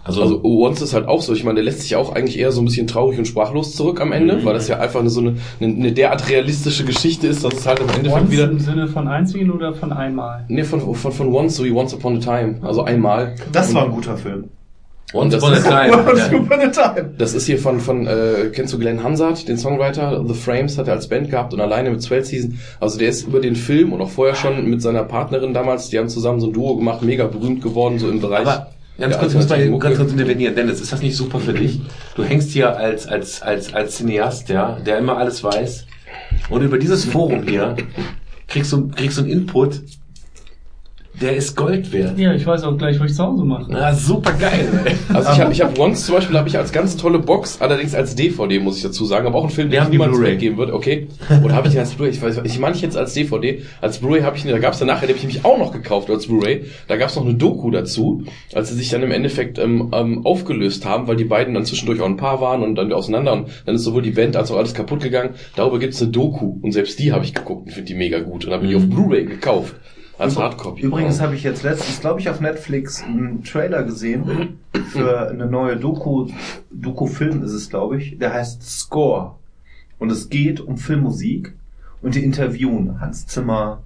also, 0.04 0.22
Also 0.22 0.40
Once 0.44 0.80
ist 0.82 0.94
halt 0.94 1.08
auch 1.08 1.20
so, 1.22 1.32
ich 1.32 1.44
meine, 1.44 1.56
der 1.56 1.64
lässt 1.64 1.80
sich 1.80 1.96
auch 1.96 2.12
eigentlich 2.14 2.38
eher 2.38 2.52
so 2.52 2.60
ein 2.60 2.66
bisschen 2.66 2.86
traurig 2.86 3.18
und 3.18 3.26
sprachlos 3.26 3.74
zurück 3.74 4.00
am 4.00 4.12
Ende, 4.12 4.36
Mhm. 4.36 4.44
weil 4.44 4.54
das 4.54 4.68
ja 4.68 4.78
einfach 4.78 5.00
eine, 5.00 5.10
so 5.10 5.20
eine, 5.20 5.36
eine, 5.60 5.72
eine 5.74 5.92
derart 5.92 6.28
realistische 6.28 6.84
Geschichte 6.84 7.26
ist, 7.26 7.44
dass 7.44 7.54
es 7.54 7.66
halt 7.66 7.80
am 7.80 7.88
Endeffekt 7.88 8.22
Once 8.22 8.30
wieder... 8.30 8.44
im 8.50 8.58
Sinne 8.60 8.86
von 8.88 9.08
einzigen 9.08 9.50
oder 9.50 9.72
von 9.74 9.92
einmal? 9.92 10.44
Nee, 10.48 10.64
von, 10.64 10.94
von, 10.94 11.12
von 11.12 11.32
Once, 11.34 11.56
so 11.56 11.64
wie 11.64 11.72
Once 11.72 11.94
Upon 11.94 12.16
a 12.16 12.20
Time. 12.20 12.56
Also 12.62 12.84
einmal. 12.84 13.34
Das 13.52 13.70
Und 13.70 13.74
war 13.76 13.84
ein 13.86 13.90
guter 13.92 14.16
Film. 14.16 14.44
Once 15.12 15.32
das 15.32 15.42
Upon 15.44 15.54
a 15.54 15.56
ist- 15.58 15.68
Time. 15.68 16.06
Once. 16.10 16.32
Upon 16.32 16.60
a 16.60 16.68
Time. 16.68 17.10
Das 17.18 17.34
ist 17.34 17.46
hier 17.46 17.58
von, 17.58 17.78
von 17.78 18.06
äh, 18.06 18.50
kennst 18.52 18.72
du 18.74 18.78
Glenn 18.78 19.02
Hansard, 19.04 19.46
den 19.48 19.56
Songwriter? 19.58 20.24
The 20.26 20.34
Frames 20.34 20.76
hat 20.76 20.88
er 20.88 20.94
als 20.94 21.08
Band 21.08 21.30
gehabt 21.30 21.54
und 21.54 21.60
alleine 21.60 21.90
mit 21.90 22.02
12 22.02 22.26
Season. 22.26 22.58
Also 22.80 22.98
der 22.98 23.08
ist 23.10 23.26
über 23.28 23.38
den 23.40 23.54
Film 23.54 23.92
und 23.92 24.00
auch 24.02 24.08
vorher 24.10 24.34
schon 24.34 24.68
mit 24.68 24.82
seiner 24.82 25.04
Partnerin 25.04 25.54
damals, 25.54 25.88
die 25.88 25.98
haben 25.98 26.08
zusammen 26.08 26.40
so 26.40 26.48
ein 26.48 26.52
Duo 26.52 26.76
gemacht, 26.76 27.02
mega 27.02 27.26
berühmt 27.26 27.62
geworden, 27.62 27.98
so 28.00 28.08
im 28.10 28.20
Bereich. 28.20 28.46
Aber 28.46 28.66
ganz 28.98 29.18
kurz, 29.18 29.32
ich 29.32 29.36
muss 29.36 29.48
mal 29.48 29.78
ganz 29.78 29.96
kurz 29.96 30.12
intervenieren. 30.12 30.54
Dennis, 30.54 30.80
ist 30.80 30.92
das 30.92 31.02
nicht 31.02 31.16
super 31.16 31.40
für 31.40 31.52
dich? 31.52 31.80
Du 32.14 32.24
hängst 32.24 32.50
hier 32.50 32.76
als, 32.76 33.06
als, 33.06 33.42
als, 33.42 33.74
als 33.74 33.96
Cineast, 33.96 34.48
ja, 34.48 34.78
der 34.84 34.98
immer 34.98 35.16
alles 35.16 35.42
weiß. 35.42 35.86
Und 36.50 36.62
über 36.62 36.78
dieses 36.78 37.04
Forum 37.04 37.46
hier 37.46 37.76
kriegst 38.48 38.72
du, 38.72 38.88
kriegst 38.88 39.18
du 39.18 39.22
einen 39.22 39.30
Input, 39.30 39.82
der 41.20 41.36
ist 41.36 41.56
Gold 41.56 41.92
wert. 41.92 42.18
Ja, 42.18 42.34
ich 42.34 42.44
weiß 42.44 42.64
auch 42.64 42.76
gleich, 42.76 42.98
was 42.98 43.12
ich 43.12 43.16
zu 43.16 43.22
Hause 43.22 43.44
mache. 43.44 43.72
Ah, 43.72 43.94
super 43.94 44.32
geil, 44.32 44.68
ey. 44.84 44.94
Also 45.14 45.30
ich 45.32 45.40
habe 45.40 45.52
ich 45.52 45.60
hab 45.60 45.78
Once 45.78 46.06
zum 46.06 46.16
Beispiel 46.16 46.36
habe 46.36 46.48
ich 46.48 46.58
als 46.58 46.72
ganz 46.72 46.96
tolle 46.96 47.20
Box, 47.20 47.60
allerdings 47.60 47.94
als 47.94 48.16
DVD 48.16 48.58
muss 48.58 48.78
ich 48.78 48.82
dazu 48.82 49.04
sagen, 49.04 49.26
aber 49.26 49.38
auch 49.38 49.44
ein 49.44 49.50
Film, 49.50 49.70
den 49.70 49.80
ich 49.80 49.84
die 49.86 49.92
niemals 49.92 50.12
Blu-ray. 50.12 50.32
weggeben 50.32 50.58
würde, 50.58 50.74
okay? 50.74 51.06
Oder 51.44 51.54
habe 51.54 51.68
ich 51.68 51.74
den 51.74 51.80
als 51.80 51.92
Blu-ray? 51.92 52.10
Ich 52.12 52.20
weiß, 52.20 52.40
ich 52.42 52.58
meine 52.58 52.74
ich 52.74 52.82
jetzt 52.82 52.96
als 52.96 53.14
DVD, 53.14 53.62
als 53.80 53.98
Blu-ray 53.98 54.22
habe 54.22 54.36
ich 54.36 54.44
ihn, 54.44 54.50
da 54.50 54.58
gab 54.58 54.72
es 54.72 54.80
danach, 54.80 55.00
den 55.00 55.08
habe 55.08 55.16
ich 55.16 55.22
nämlich 55.22 55.44
auch 55.44 55.58
noch 55.58 55.72
gekauft 55.72 56.10
als 56.10 56.26
Blu-ray. 56.26 56.64
Da 56.88 56.96
gab 56.96 57.10
es 57.10 57.16
noch 57.16 57.24
eine 57.24 57.34
Doku 57.34 57.70
dazu, 57.70 58.24
als 58.52 58.70
sie 58.70 58.74
sich 58.74 58.88
dann 58.88 59.02
im 59.02 59.12
Endeffekt 59.12 59.58
ähm, 59.58 59.90
ähm, 59.94 60.26
aufgelöst 60.26 60.84
haben, 60.84 61.06
weil 61.06 61.16
die 61.16 61.24
beiden 61.24 61.54
dann 61.54 61.64
zwischendurch 61.64 62.00
auch 62.00 62.06
ein 62.06 62.16
Paar 62.16 62.40
waren 62.40 62.62
und 62.62 62.74
dann 62.74 62.92
auseinander 62.92 63.34
und 63.34 63.48
dann 63.66 63.76
ist 63.76 63.84
sowohl 63.84 64.02
die 64.02 64.10
Band 64.10 64.36
als 64.36 64.50
auch 64.50 64.56
alles 64.56 64.74
kaputt 64.74 65.00
gegangen. 65.00 65.30
Darüber 65.54 65.78
gibt 65.78 65.94
es 65.94 66.02
eine 66.02 66.10
Doku 66.10 66.58
und 66.60 66.72
selbst 66.72 66.98
die 66.98 67.12
habe 67.12 67.24
ich 67.24 67.34
geguckt 67.34 67.66
und 67.66 67.72
finde 67.72 67.86
die 67.86 67.94
mega 67.94 68.18
gut 68.18 68.44
und 68.44 68.52
habe 68.52 68.66
die 68.66 68.74
auf 68.74 68.88
Blu-ray 68.88 69.26
gekauft 69.26 69.76
als 70.18 70.36
Hardcopy. 70.36 70.82
Übrigens 70.82 71.20
habe 71.20 71.34
ich 71.34 71.42
jetzt 71.42 71.62
letztens, 71.62 72.00
glaube 72.00 72.20
ich, 72.20 72.28
auf 72.28 72.40
Netflix 72.40 73.02
einen 73.02 73.42
Trailer 73.44 73.82
gesehen 73.82 74.58
für 74.90 75.28
eine 75.28 75.46
neue 75.46 75.76
Doku, 75.76 76.28
Doku-Film 76.70 77.42
ist 77.42 77.52
es, 77.52 77.68
glaube 77.68 77.98
ich. 77.98 78.18
Der 78.18 78.32
heißt 78.32 78.62
Score. 78.62 79.36
Und 79.98 80.10
es 80.10 80.28
geht 80.28 80.60
um 80.60 80.76
Filmmusik 80.76 81.54
und 82.02 82.14
die 82.14 82.24
interviewen 82.24 83.00
Hans 83.00 83.26
Zimmer, 83.26 83.82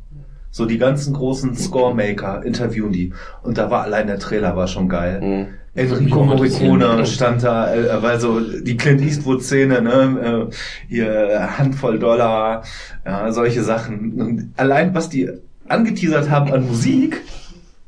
so 0.51 0.67
die 0.67 0.79
ganzen 0.79 1.15
großen 1.15 1.55
Score-Maker 1.55 2.45
interviewen 2.45 2.93
die. 2.93 3.13
Und 3.43 3.59
da 3.59 3.71
war 3.71 3.83
allein 3.83 4.07
der 4.07 4.19
Trailer 4.19 4.57
war 4.57 4.67
schon 4.67 4.89
geil. 4.89 5.21
Mhm. 5.21 5.47
Enrico 5.75 6.25
Morricone 6.25 7.07
stand 7.07 7.45
da, 7.45 7.73
äh, 7.73 8.03
weil 8.03 8.19
so 8.19 8.41
die 8.41 8.77
Clint 8.77 9.01
Eastwood-Szene, 9.01 9.81
ne, 9.81 10.49
äh, 10.51 10.55
hier 10.89 11.59
Handvoll 11.59 12.01
Dollar, 12.01 12.65
ja, 13.07 13.31
solche 13.31 13.63
Sachen. 13.63 14.21
Und 14.21 14.53
allein 14.57 14.95
was 14.95 15.09
die 15.09 15.31
angeteasert 15.69 16.31
haben 16.31 16.53
an 16.53 16.67
Musik, 16.67 17.23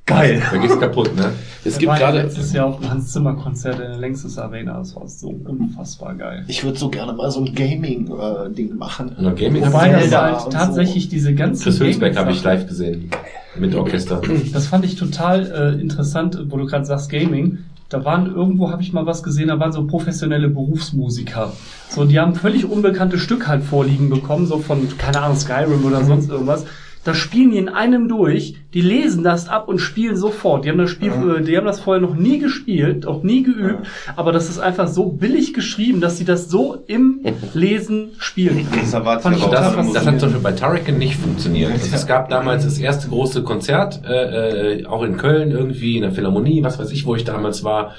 geil. 0.06 0.42
Da 0.50 0.56
geht's 0.58 0.78
kaputt, 0.78 1.14
ne? 1.16 1.32
Es 1.64 1.78
gibt 1.78 1.94
gerade 1.94 2.22
letztes 2.22 2.52
Jahr 2.52 2.66
auf 2.66 2.80
dem 2.80 2.90
Hans 2.90 3.12
Zimmer 3.12 3.34
Konzert 3.34 3.80
in 3.80 3.92
der 3.92 3.98
Längstes 3.98 4.38
Arena. 4.38 4.78
Das 4.78 4.96
war 4.96 5.06
so 5.06 5.28
unfassbar 5.28 6.14
geil. 6.14 6.44
Ich 6.48 6.64
würde 6.64 6.78
so 6.78 6.88
gerne 6.88 7.12
mal 7.12 7.30
so 7.30 7.40
ein 7.40 7.54
Gaming-Ding 7.54 8.76
machen. 8.76 9.10
Und 9.10 9.38
Gaming 9.38 9.66
Wobei 9.66 9.94
halt 9.94 10.44
und 10.46 10.52
tatsächlich 10.52 11.08
diese 11.08 11.34
ganzen 11.34 11.62
Chris 11.62 11.80
Hülsbeck 11.80 12.16
habe 12.16 12.32
ich 12.32 12.42
live 12.42 12.66
gesehen. 12.66 13.10
Mit 13.58 13.74
Orchester. 13.74 14.22
Das 14.52 14.68
fand 14.68 14.84
ich 14.84 14.96
total 14.96 15.74
äh, 15.76 15.80
interessant, 15.80 16.38
wo 16.48 16.56
du 16.56 16.66
gerade 16.66 16.84
sagst 16.84 17.10
Gaming. 17.10 17.58
Da 17.88 18.04
waren 18.04 18.26
irgendwo, 18.32 18.70
habe 18.70 18.82
ich 18.82 18.92
mal 18.92 19.04
was 19.04 19.24
gesehen, 19.24 19.48
da 19.48 19.58
waren 19.58 19.72
so 19.72 19.84
professionelle 19.84 20.48
Berufsmusiker. 20.48 21.52
So, 21.88 22.04
die 22.04 22.20
haben 22.20 22.36
völlig 22.36 22.64
unbekannte 22.64 23.18
Stück 23.18 23.48
halt 23.48 23.64
vorliegen 23.64 24.08
bekommen, 24.08 24.46
so 24.46 24.58
von, 24.58 24.86
keine 24.96 25.20
Ahnung, 25.20 25.36
Skyrim 25.36 25.84
oder 25.84 26.04
sonst 26.04 26.30
irgendwas. 26.30 26.64
Das 27.04 27.16
spielen 27.16 27.50
die 27.52 27.58
in 27.58 27.68
einem 27.68 28.08
durch, 28.08 28.56
die 28.74 28.82
lesen 28.82 29.24
das 29.24 29.48
ab 29.48 29.68
und 29.68 29.78
spielen 29.78 30.16
sofort. 30.16 30.64
Die 30.64 30.68
haben 30.68 30.78
das 30.78 30.90
Spiel, 30.90 31.10
äh, 31.10 31.42
die 31.42 31.56
haben 31.56 31.66
das 31.66 31.80
vorher 31.80 32.00
noch 32.00 32.14
nie 32.14 32.38
gespielt, 32.38 33.06
auch 33.06 33.22
nie 33.22 33.42
geübt, 33.42 33.86
aber 34.16 34.32
das 34.32 34.50
ist 34.50 34.58
einfach 34.58 34.86
so 34.86 35.06
billig 35.06 35.54
geschrieben, 35.54 36.00
dass 36.00 36.18
sie 36.18 36.24
das 36.24 36.50
so 36.50 36.84
im 36.86 37.20
Lesen 37.54 38.10
spielen. 38.18 38.66
Das 38.70 38.92
erwartet 38.92 39.22
Fand 39.22 39.36
ich 39.38 39.42
auch 39.44 39.50
Das, 39.50 39.92
das 39.92 40.06
hat 40.06 40.20
zum 40.20 40.28
Beispiel 40.28 40.42
bei 40.42 40.52
Turrican 40.52 40.98
nicht 40.98 41.16
funktioniert. 41.16 41.72
Also 41.72 41.94
es 41.94 42.06
gab 42.06 42.28
damals 42.28 42.64
das 42.64 42.78
erste 42.78 43.08
große 43.08 43.42
Konzert, 43.42 44.02
äh, 44.04 44.80
äh, 44.80 44.86
auch 44.86 45.02
in 45.02 45.16
Köln 45.16 45.50
irgendwie, 45.50 45.96
in 45.96 46.02
der 46.02 46.12
Philharmonie, 46.12 46.62
was 46.62 46.78
weiß 46.78 46.90
ich, 46.92 47.06
wo 47.06 47.14
ich 47.14 47.24
damals 47.24 47.64
war, 47.64 47.94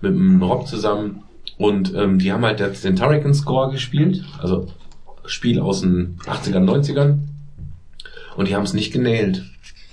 mit 0.00 0.12
dem 0.12 0.42
Rob 0.42 0.66
zusammen. 0.66 1.22
Und 1.56 1.94
ähm, 1.94 2.18
die 2.18 2.32
haben 2.32 2.44
halt 2.44 2.60
jetzt 2.60 2.84
den 2.84 2.96
Turrican-Score 2.96 3.70
gespielt, 3.70 4.24
also 4.40 4.66
Spiel 5.26 5.60
aus 5.60 5.80
den 5.80 6.18
80ern, 6.26 6.64
90ern. 6.64 7.18
Und 8.36 8.48
die 8.48 8.54
haben 8.56 8.64
es 8.64 8.74
nicht 8.74 8.92
genäht. 8.92 9.42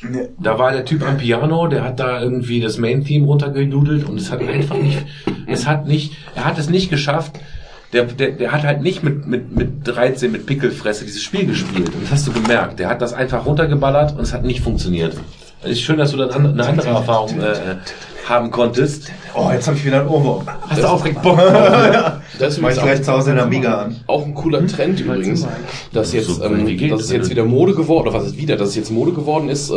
Nee. 0.01 0.29
Da 0.39 0.57
war 0.57 0.71
der 0.71 0.83
Typ 0.85 1.03
am 1.07 1.17
Piano, 1.17 1.67
der 1.67 1.83
hat 1.83 1.99
da 1.99 2.21
irgendwie 2.21 2.59
das 2.59 2.77
Main-Theme 2.79 3.25
runtergenudelt 3.27 4.03
und 4.09 4.19
es 4.19 4.31
hat 4.31 4.41
einfach 4.41 4.77
nicht, 4.77 4.97
es 5.47 5.67
hat 5.67 5.87
nicht, 5.87 6.13
er 6.35 6.45
hat 6.45 6.57
es 6.57 6.69
nicht 6.69 6.89
geschafft, 6.89 7.33
der, 7.93 8.05
der, 8.05 8.31
der 8.31 8.51
hat 8.51 8.63
halt 8.63 8.81
nicht 8.81 9.03
mit, 9.03 9.27
mit, 9.27 9.55
mit 9.55 9.85
13, 9.87 10.31
mit 10.31 10.45
Pickelfresse 10.47 11.05
dieses 11.05 11.21
Spiel 11.21 11.45
gespielt. 11.45 11.89
Und 11.93 12.03
das 12.03 12.11
hast 12.11 12.27
du 12.27 12.31
gemerkt. 12.31 12.79
Der 12.79 12.89
hat 12.89 13.01
das 13.01 13.13
einfach 13.13 13.45
runtergeballert 13.45 14.13
und 14.13 14.21
es 14.21 14.33
hat 14.33 14.43
nicht 14.43 14.61
funktioniert. 14.61 15.15
Es 15.61 15.71
ist 15.71 15.81
schön, 15.81 15.97
dass 15.97 16.11
du 16.11 16.17
dann 16.17 16.31
an- 16.31 16.47
eine 16.53 16.65
andere 16.65 16.87
Erfahrung 16.89 17.39
äh, 17.39 17.53
haben 18.27 18.51
konntest. 18.51 19.11
Oh, 19.33 19.49
jetzt 19.51 19.67
habe 19.67 19.77
ich 19.77 19.85
wieder 19.85 20.01
einen 20.01 20.09
Ohrwurm. 20.09 20.43
Hast 20.67 20.81
du 20.83 20.87
auch 20.87 21.01
direkt 21.01 21.21
Bock? 21.23 21.37
Das 22.39 22.53
ist 22.55 22.61
Mach 22.61 22.69
ich 22.71 22.81
gleich 22.81 23.03
zu 23.03 23.11
Hause 23.11 23.31
in 23.31 23.35
der 23.37 23.45
Amiga 23.45 23.81
an. 23.83 23.95
auch 24.07 24.25
ein 24.25 24.33
cooler 24.33 24.65
Trend 24.67 24.99
übrigens, 24.99 25.45
dass 25.93 26.13
jetzt, 26.13 26.27
So, 26.27 26.43
ähm, 26.43 26.65
geht 26.65 26.91
dass 26.91 26.99
das 26.99 27.07
es 27.07 27.13
jetzt 27.13 27.29
wieder 27.29 27.43
Mode 27.45 27.73
geworden, 27.75 28.07
oder 28.07 28.13
was 28.17 28.27
ist 28.27 28.37
wieder, 28.37 28.57
dass 28.57 28.69
es 28.69 28.75
jetzt 28.75 28.91
Mode 28.91 29.11
geworden 29.11 29.49
ist, 29.49 29.69
äh, 29.69 29.75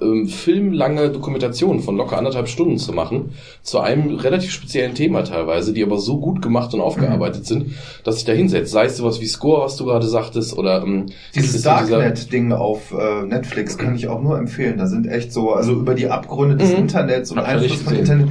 ähm, 0.00 0.28
filmlange 0.28 1.10
Dokumentationen 1.10 1.82
von 1.82 1.96
locker 1.96 2.18
anderthalb 2.18 2.48
Stunden 2.48 2.78
zu 2.78 2.92
machen, 2.92 3.30
zu 3.62 3.80
einem 3.80 4.16
relativ 4.16 4.50
speziellen 4.52 4.94
Thema 4.94 5.24
teilweise, 5.24 5.72
die 5.72 5.82
aber 5.82 5.98
so 5.98 6.18
gut 6.18 6.42
gemacht 6.42 6.74
und 6.74 6.80
aufgearbeitet 6.80 7.46
sind, 7.46 7.72
dass 8.04 8.16
sich 8.16 8.24
da 8.24 8.32
hinsetzt. 8.32 8.72
Sei 8.72 8.86
es 8.86 8.96
sowas 8.96 9.20
wie 9.20 9.26
Score, 9.26 9.64
was 9.64 9.76
du 9.76 9.84
gerade 9.84 10.06
sagtest, 10.06 10.56
oder 10.56 10.82
ähm, 10.82 11.06
Dieses 11.34 11.64
ja 11.64 11.76
Darknet-Ding 11.78 12.52
auf 12.52 12.92
äh, 12.92 13.24
Netflix 13.26 13.78
kann 13.78 13.94
ich 13.94 14.08
auch 14.08 14.20
nur 14.22 14.38
empfehlen. 14.38 14.78
Da 14.78 14.86
sind 14.86 15.06
echt 15.06 15.32
so, 15.32 15.52
also 15.52 15.72
über 15.72 15.94
die 15.94 16.08
Abgründe 16.08 16.56
des 16.56 16.70
Mhm. 16.72 16.76
Internets 16.76 17.30
und 17.30 17.38
ich 17.38 17.44
Einfluss 17.44 17.85
von 17.86 17.98
gesehen. 17.98 18.20
Internet. 18.20 18.28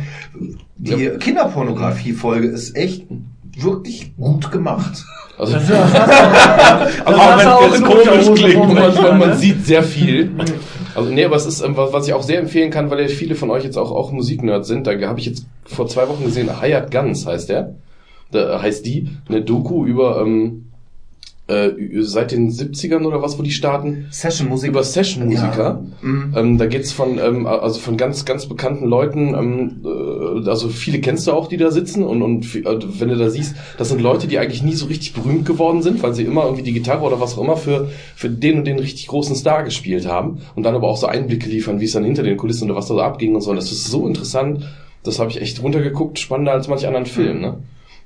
Die 0.78 1.10
Kinderpornografie-Folge 1.20 2.48
ist 2.48 2.76
echt 2.76 3.06
wirklich 3.58 4.16
gut 4.18 4.52
gemacht. 4.52 5.06
Also, 5.38 5.54
Das 5.54 5.70
Also 7.06 7.20
auch 7.20 7.46
auch 7.46 7.72
wenn 7.72 7.74
es 7.74 7.84
komisch 7.84 8.40
klingt, 8.40 8.54
vorne 8.54 8.74
man, 8.74 8.96
man, 8.96 9.20
man 9.20 9.30
ne? 9.30 9.36
sieht 9.36 9.66
sehr 9.66 9.84
viel. 9.84 10.32
Also 10.94 11.10
nee, 11.10 11.26
aber 11.26 11.36
es 11.36 11.46
ist, 11.46 11.62
ähm, 11.62 11.76
was, 11.76 11.92
was 11.92 12.08
ich 12.08 12.14
auch 12.14 12.24
sehr 12.24 12.40
empfehlen 12.40 12.72
kann, 12.72 12.90
weil 12.90 13.02
ja 13.02 13.08
viele 13.08 13.36
von 13.36 13.50
euch 13.52 13.64
jetzt 13.64 13.78
auch, 13.78 13.92
auch 13.92 14.12
Musiknerds 14.12 14.68
sind, 14.68 14.88
da 14.88 15.00
habe 15.08 15.20
ich 15.20 15.26
jetzt 15.26 15.46
vor 15.66 15.88
zwei 15.88 16.08
Wochen 16.08 16.24
gesehen, 16.24 16.62
Hired 16.62 16.92
Guns 16.92 17.26
heißt 17.26 17.50
der. 17.50 17.76
Da 18.32 18.62
heißt 18.62 18.86
die, 18.86 19.10
eine 19.28 19.42
Doku 19.42 19.86
über 19.86 20.22
ähm, 20.22 20.65
äh, 21.48 21.70
seit 22.02 22.32
den 22.32 22.50
70ern 22.50 23.06
oder 23.06 23.22
was, 23.22 23.38
wo 23.38 23.44
die 23.44 23.52
starten, 23.52 24.08
Session-Musik. 24.10 24.72
über 24.72 24.84
Session-Musiker. 24.84 25.64
Ja. 25.64 25.84
Mhm. 26.02 26.34
Ähm, 26.36 26.58
da 26.58 26.66
geht's 26.66 26.92
von, 26.92 27.20
ähm, 27.20 27.46
also 27.46 27.80
von 27.80 27.98
ganz, 27.98 28.26
ganz 28.26 28.48
bekannten 28.48 28.86
Leuten, 28.86 29.36
ähm, 29.36 29.86
äh, 29.86 30.50
also 30.50 30.70
viele 30.70 31.00
kennst 31.02 31.28
du 31.28 31.34
auch, 31.34 31.48
die 31.48 31.58
da 31.58 31.70
sitzen 31.70 32.04
und, 32.04 32.24
und 32.24 32.56
äh, 32.56 32.64
wenn 33.00 33.10
du 33.10 33.16
da 33.16 33.30
siehst, 33.30 33.56
das 33.78 33.90
sind 33.90 34.02
Leute, 34.02 34.28
die 34.28 34.40
eigentlich 34.40 34.64
nie 34.64 34.74
so 34.74 34.88
richtig 34.88 35.14
berühmt 35.14 35.46
geworden 35.46 35.84
sind, 35.84 36.02
weil 36.02 36.16
sie 36.16 36.24
immer 36.24 36.46
irgendwie 36.46 36.64
die 36.64 36.74
Gitarre 36.74 37.04
oder 37.04 37.22
was 37.22 37.38
auch 37.38 37.44
immer 37.44 37.58
für, 37.58 37.90
für 38.16 38.30
den 38.30 38.58
und 38.60 38.66
den 38.66 38.80
richtig 38.80 39.06
großen 39.08 39.36
Star 39.36 39.64
gespielt 39.64 40.08
haben 40.08 40.40
und 40.56 40.64
dann 40.64 40.74
aber 40.74 40.88
auch 40.88 40.98
so 40.98 41.06
Einblicke 41.06 41.48
liefern, 41.48 41.80
wie 41.80 41.86
es 41.86 41.92
dann 41.92 42.04
hinter 42.04 42.24
den 42.24 42.38
Kulissen 42.38 42.66
oder 42.66 42.76
was 42.76 42.88
da 42.88 42.96
so 42.96 43.02
abging 43.02 43.36
und 43.36 43.42
so. 43.42 43.52
Und 43.52 43.58
das 43.58 43.72
ist 43.72 43.86
so 43.86 44.08
interessant, 44.08 44.66
das 45.04 45.20
habe 45.20 45.30
ich 45.30 45.40
echt 45.40 45.62
runtergeguckt, 45.62 46.18
spannender 46.18 46.54
als 46.54 46.68
manch 46.68 46.88
anderen 46.88 47.06
Film, 47.06 47.42
ne? 47.42 47.58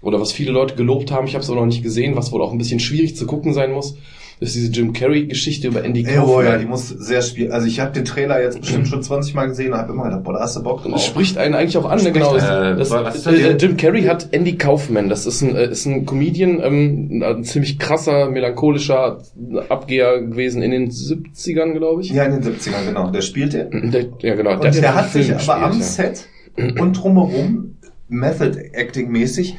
Oder 0.02 0.20
was 0.22 0.32
viele 0.32 0.52
Leute 0.52 0.76
gelobt 0.76 1.12
haben, 1.12 1.28
ich 1.28 1.34
habe 1.34 1.44
es 1.44 1.50
aber 1.50 1.60
noch 1.60 1.66
nicht 1.66 1.84
gesehen, 1.84 2.16
was 2.16 2.32
wohl 2.32 2.42
auch 2.42 2.52
ein 2.52 2.58
bisschen 2.58 2.80
schwierig 2.80 3.16
zu 3.18 3.26
gucken 3.26 3.54
sein 3.54 3.72
muss, 3.74 3.96
ist 4.42 4.56
diese 4.56 4.72
Jim 4.72 4.94
Carrey-Geschichte 4.94 5.68
über 5.68 5.84
Andy 5.84 6.04
Ja, 6.04 6.22
Kaufman. 6.22 6.36
oh 6.38 6.42
ja, 6.42 6.58
die 6.58 6.66
muss 6.66 6.88
sehr 6.88 7.22
spielen. 7.22 7.52
Also 7.52 7.68
ich 7.68 7.82
habe 7.82 7.92
den 7.92 8.06
Trailer 8.06 8.42
jetzt 8.42 8.62
bestimmt 8.62 8.88
schon 8.88 9.04
20 9.04 9.34
Mal 9.34 9.48
gesehen 9.48 9.74
und 9.74 9.78
habe 9.80 9.92
immer 9.92 10.06
gedacht, 10.06 10.24
boah, 10.24 10.32
da 10.32 10.40
hast 10.40 10.56
du 10.56 10.64
Bock 10.64 10.82
Das 10.84 10.92
drauf. 10.94 11.02
spricht 11.04 11.38
einen 11.38 11.54
eigentlich 11.56 11.76
auch 11.78 11.84
an, 11.84 11.98
ne? 11.98 12.00
Spricht, 12.00 12.14
genau. 12.14 12.34
Das, 12.34 12.44
äh, 12.46 12.76
das, 12.78 13.26
äh, 13.26 13.54
das? 13.54 13.62
Jim 13.62 13.76
Carrey 13.76 14.04
hat 14.04 14.30
Andy 14.32 14.56
Kaufman, 14.58 15.10
das 15.10 15.26
ist 15.26 15.42
ein, 15.42 15.58
äh, 15.58 15.70
ist 15.70 15.86
ein 15.86 16.06
Comedian, 16.06 16.62
ähm, 16.64 17.22
ein 17.22 17.44
ziemlich 17.44 17.78
krasser, 17.80 18.30
melancholischer 18.30 19.22
Abgeher 19.68 20.22
gewesen 20.22 20.62
in 20.62 20.72
den 20.72 20.90
70ern, 20.90 21.74
glaube 21.74 22.02
ich. 22.04 22.12
Ja, 22.12 22.24
in 22.24 22.42
den 22.42 22.44
70ern, 22.44 22.86
genau. 22.88 23.12
Der 23.12 23.22
spielte. 23.22 23.70
Der, 23.74 24.06
ja, 24.22 24.36
genau. 24.36 24.54
Und 24.54 24.64
der, 24.64 24.72
den 24.72 24.96
hat 24.96 25.12
sich 25.12 25.34
aber 25.36 25.58
am 25.66 25.78
gespielt, 25.78 26.26
Set 26.56 26.80
und 26.80 26.94
drumherum, 26.94 27.76
Method 28.08 28.58
Acting 28.72 29.12
mäßig, 29.12 29.58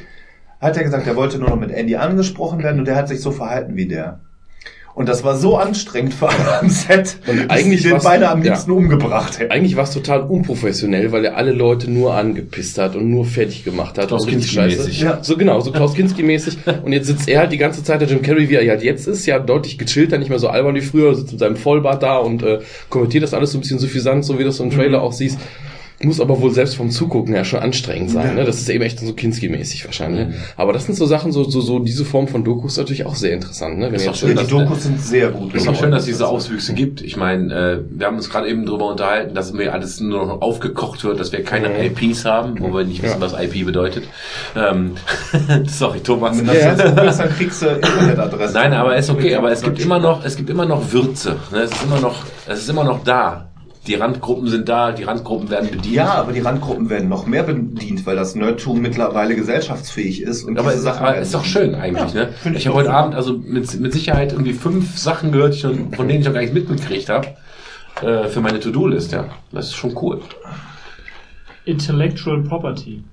hat 0.61 0.77
er 0.77 0.83
gesagt, 0.83 1.07
er 1.07 1.15
wollte 1.15 1.39
nur 1.39 1.49
noch 1.49 1.59
mit 1.59 1.71
Andy 1.71 1.95
angesprochen 1.95 2.63
werden 2.63 2.79
und 2.79 2.85
der 2.85 2.95
hat 2.95 3.07
sich 3.07 3.19
so 3.19 3.31
verhalten 3.31 3.75
wie 3.75 3.87
der. 3.87 4.19
Und 4.93 5.07
das 5.07 5.23
war 5.23 5.37
so 5.37 5.57
anstrengend 5.57 6.13
für 6.13 6.27
alle 6.27 6.59
am 6.59 6.69
Set, 6.69 7.17
Und 7.25 7.37
dass 7.39 7.49
eigentlich 7.49 7.81
sie 7.81 7.89
den 7.89 7.99
beide 8.03 8.29
am 8.29 8.43
ja. 8.43 8.51
liebsten 8.51 8.71
umgebracht 8.71 9.35
ja. 9.35 9.39
hätten. 9.39 9.51
Eigentlich 9.51 9.77
war 9.77 9.85
es 9.85 9.91
total 9.91 10.21
unprofessionell, 10.21 11.13
weil 11.13 11.23
er 11.23 11.37
alle 11.37 11.53
Leute 11.53 11.89
nur 11.89 12.13
angepisst 12.13 12.77
hat 12.77 12.95
und 12.95 13.09
nur 13.09 13.23
fertig 13.25 13.63
gemacht 13.63 13.97
hat. 13.97 14.09
Klaus 14.09 14.27
Kinski-mäßig. 14.27 15.01
Ja. 15.01 15.23
So 15.23 15.37
genau, 15.37 15.61
so 15.61 15.71
Klaus 15.71 15.95
Kinski-mäßig. 15.95 16.57
Und 16.83 16.91
jetzt 16.91 17.07
sitzt 17.07 17.29
er 17.29 17.39
halt 17.39 17.53
die 17.53 17.57
ganze 17.57 17.83
Zeit, 17.83 18.01
der 18.01 18.09
Jim 18.09 18.21
Carrey, 18.21 18.49
wie 18.49 18.55
er 18.55 18.69
halt 18.69 18.83
jetzt 18.83 19.07
ist, 19.07 19.25
ja 19.25 19.39
deutlich 19.39 19.77
gechillter, 19.77 20.17
nicht 20.17 20.29
mehr 20.29 20.39
so 20.39 20.49
albern 20.49 20.75
wie 20.75 20.81
früher, 20.81 21.15
sitzt 21.15 21.31
mit 21.31 21.39
seinem 21.39 21.55
Vollbart 21.55 22.03
da 22.03 22.17
und 22.17 22.43
äh, 22.43 22.59
kommentiert 22.89 23.23
das 23.23 23.33
alles 23.33 23.51
so 23.51 23.57
ein 23.57 23.61
bisschen 23.61 23.79
suffisant, 23.79 24.25
so 24.25 24.35
wie 24.35 24.39
du 24.39 24.45
das 24.45 24.57
so 24.57 24.63
im 24.63 24.71
Trailer 24.71 25.01
auch 25.01 25.13
siehst. 25.13 25.39
Muss 26.03 26.19
aber 26.19 26.41
wohl 26.41 26.51
selbst 26.51 26.75
vom 26.75 26.89
Zugucken 26.89 27.33
her 27.33 27.45
schon 27.45 27.59
anstrengend 27.59 28.11
sein. 28.11 28.35
Ne? 28.35 28.43
Das 28.45 28.57
ist 28.59 28.69
eben 28.69 28.83
echt 28.83 28.99
so 28.99 29.13
Kinski-mäßig 29.13 29.85
wahrscheinlich. 29.85 30.27
Ne? 30.27 30.33
Aber 30.57 30.73
das 30.73 30.85
sind 30.85 30.95
so 30.95 31.05
Sachen, 31.05 31.31
so, 31.31 31.43
so, 31.43 31.61
so 31.61 31.79
diese 31.79 32.05
Form 32.05 32.27
von 32.27 32.43
Dokus 32.43 32.73
ist 32.73 32.77
natürlich 32.77 33.05
auch 33.05 33.15
sehr 33.15 33.33
interessant. 33.33 33.77
Ne? 33.77 33.87
Wenn 33.87 33.95
Ist 33.95 34.05
jetzt- 34.05 34.19
schön, 34.19 34.35
Ja, 34.35 34.43
die 34.43 34.49
Dokus 34.49 34.83
sind 34.83 34.99
sehr 35.01 35.29
gut. 35.29 35.53
Ist 35.53 35.67
auch 35.67 35.75
schön, 35.75 35.91
dass 35.91 36.01
es 36.01 36.07
diese 36.07 36.27
Auswüchse 36.27 36.73
gibt. 36.73 37.01
Ich 37.01 37.17
meine, 37.17 37.53
äh, 37.53 37.79
wir 37.89 38.07
haben 38.07 38.17
uns 38.17 38.29
gerade 38.29 38.47
eben 38.49 38.65
darüber 38.65 38.89
unterhalten, 38.89 39.35
dass 39.35 39.53
mir 39.53 39.73
alles 39.73 39.99
nur 39.99 40.25
noch 40.25 40.41
aufgekocht 40.41 41.03
wird, 41.03 41.19
dass 41.19 41.31
wir 41.31 41.43
keine 41.43 41.85
IPs 41.85 42.25
haben, 42.25 42.55
wo 42.59 42.73
wir 42.73 42.83
nicht 42.83 43.03
wissen, 43.03 43.19
was 43.21 43.33
IP 43.33 43.65
bedeutet. 43.65 44.05
Ähm, 44.55 44.95
sorry, 45.67 45.99
Thomas. 45.99 46.37
Wenn 46.37 46.47
das 46.47 46.55
jetzt 46.55 46.85
googelst, 46.95 47.19
dann 47.19 47.29
kriegst 47.29 47.61
du 47.61 47.67
Internetadresse. 47.67 48.53
Nein, 48.53 48.73
aber 48.73 48.95
ist 48.95 49.09
okay, 49.09 49.35
aber 49.35 49.51
es 49.51 49.61
gibt 49.61 49.79
immer 49.79 49.99
noch, 49.99 50.25
es 50.25 50.35
gibt 50.35 50.49
immer 50.49 50.65
noch 50.65 50.91
Würze. 50.91 51.35
Ne? 51.51 51.59
Es 51.59 51.71
ist 51.71 51.83
immer 51.83 51.99
noch, 51.99 52.23
es 52.47 52.59
ist 52.59 52.69
immer 52.69 52.83
noch 52.83 53.03
da. 53.03 53.50
Die 53.87 53.95
Randgruppen 53.95 54.47
sind 54.47 54.69
da, 54.69 54.91
die 54.91 55.03
Randgruppen 55.03 55.49
werden 55.49 55.71
bedient. 55.71 55.95
Ja, 55.95 56.13
aber 56.13 56.33
die 56.33 56.39
Randgruppen 56.39 56.89
werden 56.91 57.09
noch 57.09 57.25
mehr 57.25 57.41
bedient, 57.41 58.05
weil 58.05 58.15
das 58.15 58.35
Nerdtum 58.35 58.79
mittlerweile 58.79 59.35
gesellschaftsfähig 59.35 60.21
ist. 60.21 60.43
Und 60.43 60.59
Aber 60.59 60.71
Sachen 60.77 61.03
aber 61.03 61.17
ist 61.17 61.33
doch 61.33 61.43
schön 61.43 61.73
eigentlich, 61.73 62.13
ne? 62.13 62.29
find 62.31 62.55
Ich 62.55 62.61
ich 62.61 62.67
habe 62.67 62.77
heute. 62.77 62.93
Abend 62.93 63.15
also 63.15 63.33
mit, 63.33 63.79
mit 63.79 63.91
Sicherheit 63.91 64.33
irgendwie 64.33 64.53
fünf 64.53 64.99
Sachen 64.99 65.31
gehört, 65.31 65.55
schon, 65.55 65.93
von 65.93 66.07
denen 66.07 66.19
ich 66.19 66.27
noch 66.27 66.33
gar 66.33 66.41
nicht 66.41 66.53
mitgekriegt 66.53 67.09
habe, 67.09 67.29
äh, 68.03 68.27
für 68.27 68.41
meine 68.41 68.59
To-Do-List, 68.59 69.13
ja. 69.13 69.25
Das 69.51 69.67
ist 69.67 69.75
schon 69.75 69.97
cool. 69.99 70.21
Intellectual 71.65 72.43
Property. 72.43 73.03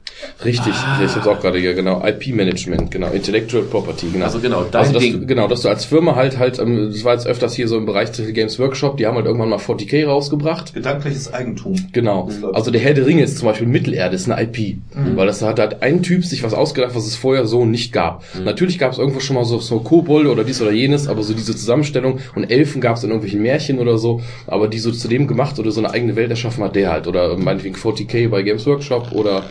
Richtig, 0.45 0.73
ich 1.05 1.15
hab's 1.15 1.27
auch 1.27 1.41
gerade 1.41 1.59
hier, 1.59 1.75
genau. 1.75 2.05
IP-Management, 2.05 2.91
genau. 2.91 3.11
Intellectual 3.11 3.65
Property, 3.65 4.09
genau. 4.13 4.27
Also 4.27 4.39
genau, 4.41 4.65
dein 4.71 4.81
also 4.81 4.93
dass 4.95 5.03
Ding. 5.03 5.21
Du, 5.21 5.27
genau, 5.27 5.49
dass 5.49 5.63
du 5.63 5.69
als 5.69 5.85
Firma 5.85 6.15
halt 6.15 6.39
halt, 6.39 6.59
ähm, 6.59 6.91
das 6.93 7.05
war 7.05 7.15
jetzt 7.15 7.27
öfters 7.27 7.55
hier 7.55 7.69
so 7.69 7.77
im 7.77 7.87
Bereich 7.87 8.11
Digital 8.11 8.33
Games 8.33 8.59
Workshop, 8.59 8.97
die 8.97 9.07
haben 9.07 9.17
halt 9.17 9.27
irgendwann 9.27 9.49
mal 9.49 9.59
40k 9.59 10.07
rausgebracht. 10.07 10.75
Gedankliches 10.75 11.33
Eigentum. 11.33 11.75
Genau. 11.93 12.29
Also 12.53 12.71
der 12.71 12.81
Herr 12.81 12.95
der 12.95 13.07
Ringe 13.07 13.23
ist 13.23 13.39
zum 13.39 13.49
Beispiel 13.49 13.67
Mittelerde, 13.67 14.15
ist 14.15 14.31
eine 14.31 14.43
IP. 14.43 14.77
Mhm. 14.95 15.17
Weil 15.17 15.27
das 15.27 15.43
hat 15.43 15.59
halt 15.59 15.83
ein 15.83 16.03
Typ 16.03 16.25
sich 16.25 16.43
was 16.43 16.55
ausgedacht, 16.55 16.95
was 16.95 17.07
es 17.07 17.17
vorher 17.17 17.47
so 17.47 17.65
nicht 17.65 17.93
gab. 17.93 18.25
Mhm. 18.35 18.45
Natürlich 18.45 18.79
gab 18.79 18.93
es 18.93 18.99
irgendwo 18.99 19.21
schon 19.21 19.37
mal 19.37 19.45
so, 19.45 19.59
so 19.59 19.81
Kobolde 19.81 20.31
oder 20.31 20.45
dies 20.45 20.63
oder 20.63 20.73
jenes, 20.73 21.09
aber 21.09 21.23
so 21.23 21.35
diese 21.35 21.57
Zusammenstellung 21.57 22.21
und 22.35 22.51
Elfen 22.51 22.81
gab 22.81 22.97
es 22.97 23.05
in 23.05 23.11
irgendwelchen 23.11 23.43
Märchen 23.43 23.79
oder 23.79 23.99
so, 23.99 24.21
aber 24.47 24.69
die 24.69 24.79
so 24.79 24.93
zu 24.93 25.09
dem 25.09 25.27
gemacht 25.27 25.59
oder 25.59 25.71
so 25.71 25.81
eine 25.81 25.91
eigene 25.91 26.17
Welt 26.17 26.31
erschaffen 26.31 26.63
hat 26.65 26.77
der 26.77 26.91
halt. 26.91 27.07
Oder 27.07 27.37
meinetwegen 27.37 27.77
40k 27.77 28.29
bei 28.29 28.43
Games 28.43 28.67
Workshop 28.67 29.13
oder 29.13 29.45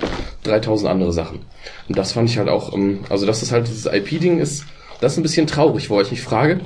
3000 0.60 0.90
andere 0.90 1.14
Sachen. 1.14 1.40
Und 1.88 1.98
das 1.98 2.12
fand 2.14 2.30
ich 2.30 2.38
halt 2.38 2.50
auch, 2.50 2.74
ähm, 2.74 3.00
also 3.10 3.26
dass 3.26 3.40
das 3.40 3.52
halt 3.52 3.68
dieses 3.68 3.86
IP-Ding 3.86 4.40
ist, 4.40 4.66
das 5.00 5.14
ist 5.14 5.20
ein 5.20 5.24
bisschen 5.24 5.48
traurig, 5.48 5.90
wo 5.90 6.02
ich 6.02 6.12
mich 6.12 6.22
frage. 6.22 6.60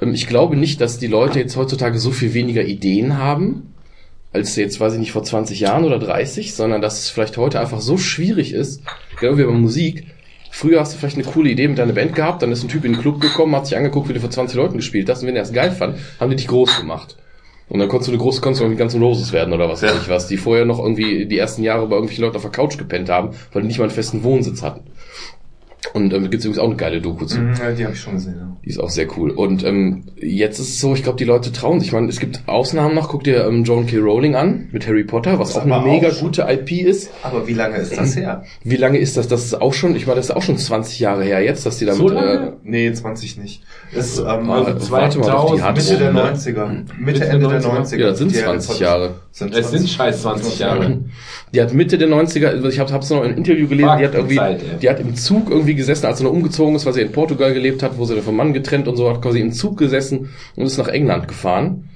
Ähm, 0.00 0.14
Ich 0.14 0.26
glaube 0.26 0.56
nicht, 0.56 0.80
dass 0.80 0.98
die 0.98 1.06
Leute 1.06 1.38
jetzt 1.40 1.56
heutzutage 1.56 1.98
so 1.98 2.10
viel 2.10 2.34
weniger 2.34 2.64
Ideen 2.64 3.18
haben, 3.18 3.74
als 4.32 4.56
jetzt, 4.56 4.78
weiß 4.78 4.92
ich 4.94 5.00
nicht, 5.00 5.12
vor 5.12 5.22
20 5.22 5.60
Jahren 5.60 5.84
oder 5.84 5.98
30, 5.98 6.54
sondern 6.54 6.82
dass 6.82 6.98
es 6.98 7.08
vielleicht 7.10 7.38
heute 7.38 7.60
einfach 7.60 7.80
so 7.80 7.96
schwierig 7.96 8.52
ist, 8.52 8.82
genau 9.20 9.38
wie 9.38 9.44
bei 9.44 9.52
Musik. 9.52 10.06
Früher 10.50 10.80
hast 10.80 10.94
du 10.94 10.98
vielleicht 10.98 11.16
eine 11.16 11.24
coole 11.24 11.50
Idee 11.50 11.68
mit 11.68 11.78
deiner 11.78 11.92
Band 11.92 12.14
gehabt, 12.14 12.42
dann 12.42 12.52
ist 12.52 12.62
ein 12.62 12.68
Typ 12.68 12.84
in 12.84 12.92
den 12.92 13.00
Club 13.00 13.20
gekommen, 13.20 13.54
hat 13.54 13.66
sich 13.66 13.76
angeguckt, 13.76 14.08
wie 14.08 14.14
du 14.14 14.20
vor 14.20 14.30
20 14.30 14.56
Leuten 14.56 14.76
gespielt 14.76 15.08
hast, 15.08 15.22
und 15.22 15.28
wenn 15.28 15.36
er 15.36 15.42
es 15.42 15.52
geil 15.52 15.70
fand, 15.72 15.98
haben 16.20 16.30
die 16.30 16.36
dich 16.36 16.46
groß 16.46 16.78
gemacht. 16.80 17.16
Und 17.68 17.80
dann 17.80 17.88
konntest 17.88 18.08
du 18.08 18.12
eine 18.12 18.22
große, 18.22 18.40
konntest 18.40 18.60
du 18.60 18.64
irgendwie 18.64 18.78
ganz 18.78 18.94
Roses 18.94 19.32
werden 19.32 19.52
oder 19.52 19.68
was 19.68 19.82
weiß 19.82 19.92
ich 20.02 20.08
was, 20.08 20.26
die 20.26 20.38
vorher 20.38 20.64
noch 20.64 20.78
irgendwie 20.78 21.26
die 21.26 21.38
ersten 21.38 21.62
Jahre 21.62 21.86
bei 21.86 21.96
irgendwelchen 21.96 22.24
Leuten 22.24 22.36
auf 22.36 22.42
der 22.42 22.50
Couch 22.50 22.78
gepennt 22.78 23.10
haben, 23.10 23.30
weil 23.52 23.62
die 23.62 23.68
nicht 23.68 23.78
mal 23.78 23.84
einen 23.84 23.92
festen 23.92 24.22
Wohnsitz 24.22 24.62
hatten. 24.62 24.80
Und 25.94 26.12
ähm, 26.12 26.28
gibt 26.30 26.44
übrigens 26.44 26.58
auch 26.58 26.66
eine 26.66 26.76
geile 26.76 27.00
Doku 27.00 27.24
zu. 27.24 27.40
Mhm, 27.40 27.54
ja, 27.54 27.70
die 27.72 27.84
habe 27.84 27.94
ich 27.94 28.00
schon 28.00 28.14
gesehen. 28.14 28.34
Ja. 28.38 28.56
Die 28.64 28.68
ist 28.70 28.78
auch 28.78 28.90
sehr 28.90 29.06
cool. 29.16 29.30
Und 29.30 29.64
ähm, 29.64 30.04
jetzt 30.20 30.58
ist 30.58 30.68
es 30.68 30.80
so, 30.80 30.92
ich 30.94 31.02
glaube, 31.02 31.16
die 31.18 31.24
Leute 31.24 31.50
trauen 31.52 31.80
sich. 31.80 31.88
Ich 31.88 31.92
meine, 31.94 32.08
es 32.08 32.18
gibt 32.20 32.42
Ausnahmen 32.46 32.94
noch. 32.94 33.08
Guck 33.08 33.24
dir 33.24 33.46
ähm, 33.46 33.64
John 33.64 33.86
K. 33.86 33.96
Rowling 33.98 34.34
an 34.34 34.68
mit 34.72 34.86
Harry 34.86 35.04
Potter, 35.04 35.38
was 35.38 35.54
Das 35.54 35.58
auch 35.58 35.62
eine 35.70 35.80
mega 35.86 36.08
auch 36.08 36.12
schon- 36.12 36.28
gute 36.28 36.42
IP 36.50 36.72
ist. 36.84 37.10
Aber 37.22 37.46
wie 37.48 37.54
lange 37.54 37.76
ist 37.76 37.96
das 37.96 38.16
her? 38.16 38.44
Wie 38.64 38.76
lange 38.76 38.98
ist 38.98 39.16
das? 39.16 39.28
Das 39.28 39.44
ist 39.44 39.60
auch 39.60 39.72
schon, 39.72 39.96
ich 39.96 40.06
meine, 40.06 40.16
das 40.16 40.26
ist 40.26 40.36
auch 40.36 40.42
schon 40.42 40.58
20 40.58 40.98
Jahre 41.00 41.24
her 41.24 41.42
jetzt, 41.42 41.64
dass 41.64 41.78
die 41.78 41.86
damit. 41.86 42.00
So 42.00 42.08
lange? 42.08 42.48
Äh, 42.48 42.52
Nee, 42.64 42.92
20 42.92 43.38
nicht. 43.38 43.62
Das 43.94 44.08
ist 44.08 44.18
ähm, 44.18 44.50
also 44.50 44.90
warte 44.90 45.18
mal 45.20 45.30
auf 45.30 45.52
die 45.52 45.58
2000, 45.58 45.62
Hard 45.62 45.76
Mitte 45.78 45.96
der 45.98 46.12
ne? 46.12 46.20
90er. 46.34 46.66
Mitte, 46.68 46.94
Mitte 46.98 47.24
Ende 47.26 47.48
der 47.48 47.60
der 47.60 47.70
90er. 47.70 47.80
90er. 47.82 47.96
ja, 47.98 48.08
das 48.10 48.18
sind 48.18 48.30
Die 48.32 48.36
20 48.38 48.80
Jahre. 48.80 49.14
Sind 49.38 49.54
Es 49.54 49.70
sind 49.70 49.88
scheiß 49.88 50.22
20 50.22 50.58
Jahre. 50.58 50.98
Die 51.54 51.62
hat 51.62 51.72
Mitte 51.72 51.96
der 51.96 52.08
90er, 52.08 52.48
also 52.48 52.68
ich 52.68 52.80
habe 52.80 52.98
es 52.98 53.10
noch 53.10 53.18
in 53.18 53.26
einem 53.26 53.36
Interview 53.38 53.68
gelesen, 53.68 53.88
Fuck, 53.90 53.98
die 53.98 54.04
hat 54.04 54.14
irgendwie, 54.14 54.36
Zeit, 54.36 54.82
die 54.82 54.90
hat 54.90 55.00
im 55.00 55.14
Zug 55.14 55.50
irgendwie 55.50 55.76
gesessen, 55.76 56.06
als 56.06 56.18
sie 56.18 56.24
noch 56.24 56.32
umgezogen 56.32 56.74
ist, 56.74 56.86
weil 56.86 56.92
sie 56.92 57.02
in 57.02 57.12
Portugal 57.12 57.54
gelebt 57.54 57.82
hat, 57.84 57.96
wo 57.98 58.04
sie 58.04 58.14
dann 58.14 58.24
vom 58.24 58.36
Mann 58.36 58.52
getrennt 58.52 58.88
und 58.88 58.96
so, 58.96 59.08
hat 59.08 59.22
quasi 59.22 59.40
im 59.40 59.52
Zug 59.52 59.78
gesessen 59.78 60.30
und 60.56 60.66
ist 60.66 60.76
nach 60.76 60.88
England 60.88 61.28
gefahren. 61.28 61.88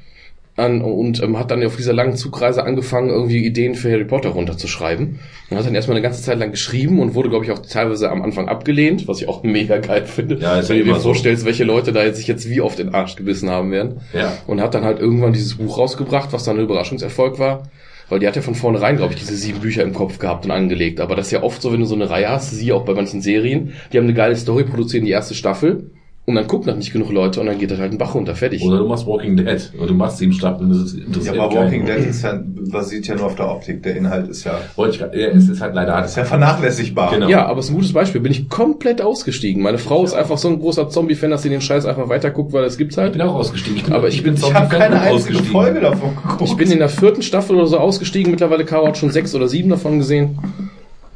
An, 0.54 0.82
und 0.82 1.22
ähm, 1.22 1.38
hat 1.38 1.50
dann 1.50 1.64
auf 1.64 1.76
dieser 1.76 1.94
langen 1.94 2.14
Zugreise 2.14 2.64
angefangen, 2.64 3.08
irgendwie 3.08 3.42
Ideen 3.42 3.74
für 3.74 3.90
Harry 3.90 4.04
Potter 4.04 4.30
runterzuschreiben. 4.30 5.18
Und 5.48 5.56
hat 5.56 5.64
dann 5.64 5.74
erstmal 5.74 5.96
eine 5.96 6.02
ganze 6.02 6.22
Zeit 6.22 6.38
lang 6.38 6.50
geschrieben 6.50 7.00
und 7.00 7.14
wurde, 7.14 7.30
glaube 7.30 7.46
ich, 7.46 7.50
auch 7.50 7.60
teilweise 7.60 8.10
am 8.10 8.20
Anfang 8.20 8.48
abgelehnt, 8.48 9.08
was 9.08 9.22
ich 9.22 9.28
auch 9.28 9.42
mega 9.42 9.78
geil 9.78 10.04
finde. 10.04 10.36
Ja, 10.36 10.58
ist 10.58 10.68
wenn 10.68 10.76
du 10.76 10.84
dir 10.84 10.90
immer 10.90 11.00
so. 11.00 11.08
vorstellst, 11.08 11.46
welche 11.46 11.64
Leute 11.64 11.92
da 11.92 12.04
jetzt 12.04 12.18
sich 12.18 12.26
jetzt 12.26 12.50
wie 12.50 12.60
auf 12.60 12.76
den 12.76 12.94
Arsch 12.94 13.16
gebissen 13.16 13.48
haben 13.48 13.70
werden. 13.70 14.02
Ja. 14.12 14.36
Und 14.46 14.60
hat 14.60 14.74
dann 14.74 14.84
halt 14.84 14.98
irgendwann 14.98 15.32
dieses 15.32 15.54
Buch 15.54 15.78
rausgebracht, 15.78 16.34
was 16.34 16.44
dann 16.44 16.58
ein 16.58 16.64
Überraschungserfolg 16.64 17.38
war. 17.38 17.70
Weil 18.10 18.18
die 18.18 18.26
hat 18.26 18.36
ja 18.36 18.42
von 18.42 18.54
vornherein, 18.54 18.98
glaube 18.98 19.14
ich, 19.14 19.20
diese 19.20 19.34
sieben 19.34 19.60
Bücher 19.60 19.82
im 19.82 19.94
Kopf 19.94 20.18
gehabt 20.18 20.44
und 20.44 20.50
angelegt. 20.50 21.00
Aber 21.00 21.16
das 21.16 21.26
ist 21.26 21.32
ja 21.32 21.42
oft 21.42 21.62
so, 21.62 21.72
wenn 21.72 21.80
du 21.80 21.86
so 21.86 21.94
eine 21.94 22.10
Reihe 22.10 22.28
hast, 22.28 22.50
sie 22.50 22.72
auch 22.72 22.84
bei 22.84 22.92
manchen 22.92 23.22
Serien, 23.22 23.72
die 23.90 23.96
haben 23.96 24.04
eine 24.04 24.12
geile 24.12 24.36
Story, 24.36 24.64
produzieren 24.64 25.06
die 25.06 25.12
erste 25.12 25.34
Staffel 25.34 25.92
und 26.24 26.36
dann 26.36 26.46
gucken 26.46 26.68
noch 26.68 26.76
nicht 26.76 26.92
genug 26.92 27.10
Leute 27.10 27.40
und 27.40 27.46
dann 27.46 27.58
geht 27.58 27.70
das 27.72 27.80
halt 27.80 27.90
ein 27.92 27.98
Bach 27.98 28.14
runter, 28.14 28.36
fertig. 28.36 28.62
Oder 28.64 28.78
du 28.78 28.86
machst 28.86 29.06
Walking 29.08 29.36
Dead 29.36 29.72
und 29.76 29.90
du 29.90 29.94
machst 29.94 30.18
sieben 30.18 30.32
Staffeln. 30.32 30.68
Das 30.70 30.78
ist 30.78 30.96
Ja, 30.96 31.04
interessiert 31.06 31.38
aber. 31.38 31.54
Walking 31.56 31.84
Dead 31.84 31.96
ist 32.06 32.22
ja, 32.22 32.40
basiert 32.70 33.06
ja 33.08 33.16
nur 33.16 33.26
auf 33.26 33.34
der 33.34 33.50
Optik. 33.50 33.82
Der 33.82 33.96
Inhalt 33.96 34.28
ist 34.28 34.44
ja, 34.44 34.60
Wollte 34.76 34.94
ich 34.94 35.00
ja, 35.00 35.28
es 35.30 35.48
ist 35.48 35.60
halt 35.60 35.74
leider 35.74 36.04
ist 36.04 36.16
ja 36.16 36.24
vernachlässigbar. 36.24 37.10
Genau. 37.12 37.28
Ja, 37.28 37.46
aber 37.46 37.58
es 37.58 37.64
ist 37.66 37.70
ein 37.72 37.74
gutes 37.74 37.92
Beispiel. 37.92 38.20
Bin 38.20 38.30
ich 38.30 38.48
komplett 38.48 39.02
ausgestiegen. 39.02 39.62
Meine 39.62 39.78
Frau 39.78 40.04
ist 40.04 40.14
einfach 40.14 40.38
so 40.38 40.46
ein 40.48 40.60
großer 40.60 40.88
Zombie-Fan, 40.88 41.30
dass 41.30 41.42
sie 41.42 41.48
den 41.48 41.60
Scheiß 41.60 41.86
einfach 41.86 42.08
weiterguckt, 42.08 42.52
weil 42.52 42.62
es 42.64 42.78
gibt's 42.78 42.96
Ich 42.96 43.02
halt. 43.02 43.12
bin 43.14 43.22
auch 43.22 43.34
ausgestiegen. 43.34 43.78
Ich 43.78 43.84
bin, 43.84 43.92
Aber 43.92 44.06
ich 44.08 44.22
bin- 44.22 44.34
Ich 44.34 44.54
habe 44.54 44.68
keine 44.76 45.00
einzige 45.00 45.38
Folge 45.42 45.80
davon 45.80 46.10
geguckt. 46.14 46.42
Ich 46.42 46.56
bin 46.56 46.70
in 46.70 46.78
der 46.78 46.88
vierten 46.88 47.22
Staffel 47.22 47.56
oder 47.56 47.66
so 47.66 47.78
ausgestiegen. 47.78 48.30
Mittlerweile 48.30 48.64
Caro 48.64 48.86
hat 48.86 48.96
schon 48.96 49.10
sechs 49.10 49.34
oder 49.34 49.48
sieben 49.48 49.70
davon 49.70 49.98
gesehen. 49.98 50.38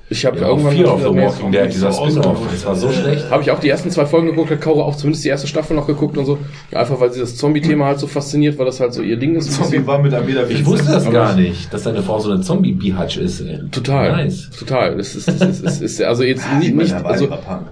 Ich 0.08 0.24
habe 0.24 0.38
Ja, 0.38 0.48
irgendwann 0.48 0.76
Fear 0.76 0.94
of 0.94 1.00
the 1.00 1.06
Walking 1.08 1.50
Dead, 1.50 1.66
dieser 1.66 1.92
Spin-off. 1.92 2.38
Das 2.52 2.64
war 2.64 2.76
so 2.76 2.92
schlecht. 2.92 3.28
Habe 3.28 3.42
ich 3.42 3.50
auch 3.50 3.58
die 3.58 3.68
ersten 3.68 3.90
zwei 3.90 4.06
Folgen 4.06 4.28
geguckt, 4.28 4.50
hat 4.50 4.60
Caro 4.60 4.82
auch 4.84 4.94
zumindest 4.94 5.24
die 5.24 5.30
erste 5.30 5.48
Staffel 5.48 5.74
noch 5.74 5.88
geguckt 5.88 6.16
und 6.16 6.26
so. 6.26 6.38
Einfach 6.72 7.00
weil 7.00 7.12
sie 7.12 7.18
das 7.18 7.36
Zombie-Thema 7.36 7.86
halt 7.86 7.98
so 7.98 8.06
fasziniert, 8.06 8.56
weil 8.56 8.66
das 8.66 8.78
halt 8.78 8.94
so 8.94 9.02
ihr 9.02 9.16
Ding 9.16 9.34
ist. 9.34 9.52
Zombie 9.52 9.84
war 9.84 10.00
mit 10.00 10.14
Amida 10.14 10.44
Ich 10.48 10.64
wusste 10.64 10.92
das 10.92 11.10
gar 11.10 11.34
nicht, 11.34 11.72
dass 11.74 11.82
deine 11.82 12.02
Frau 12.02 12.20
so 12.20 12.30
eine 12.30 12.40
Zombie-Bihatch 12.40 13.16
ist. 13.16 13.40
Ey. 13.40 13.60
Total. 13.72 14.12
Nice. 14.12 14.48
Total. 14.56 14.96
Das 14.96 15.16
ist, 15.16 15.26
das 15.26 15.40
ist, 15.40 15.64
ist, 15.64 15.82
ist 15.82 16.02
also 16.02 16.22
jetzt 16.22 16.46
meine 16.52 16.70
nicht, 16.70 16.92
also 16.92 17.28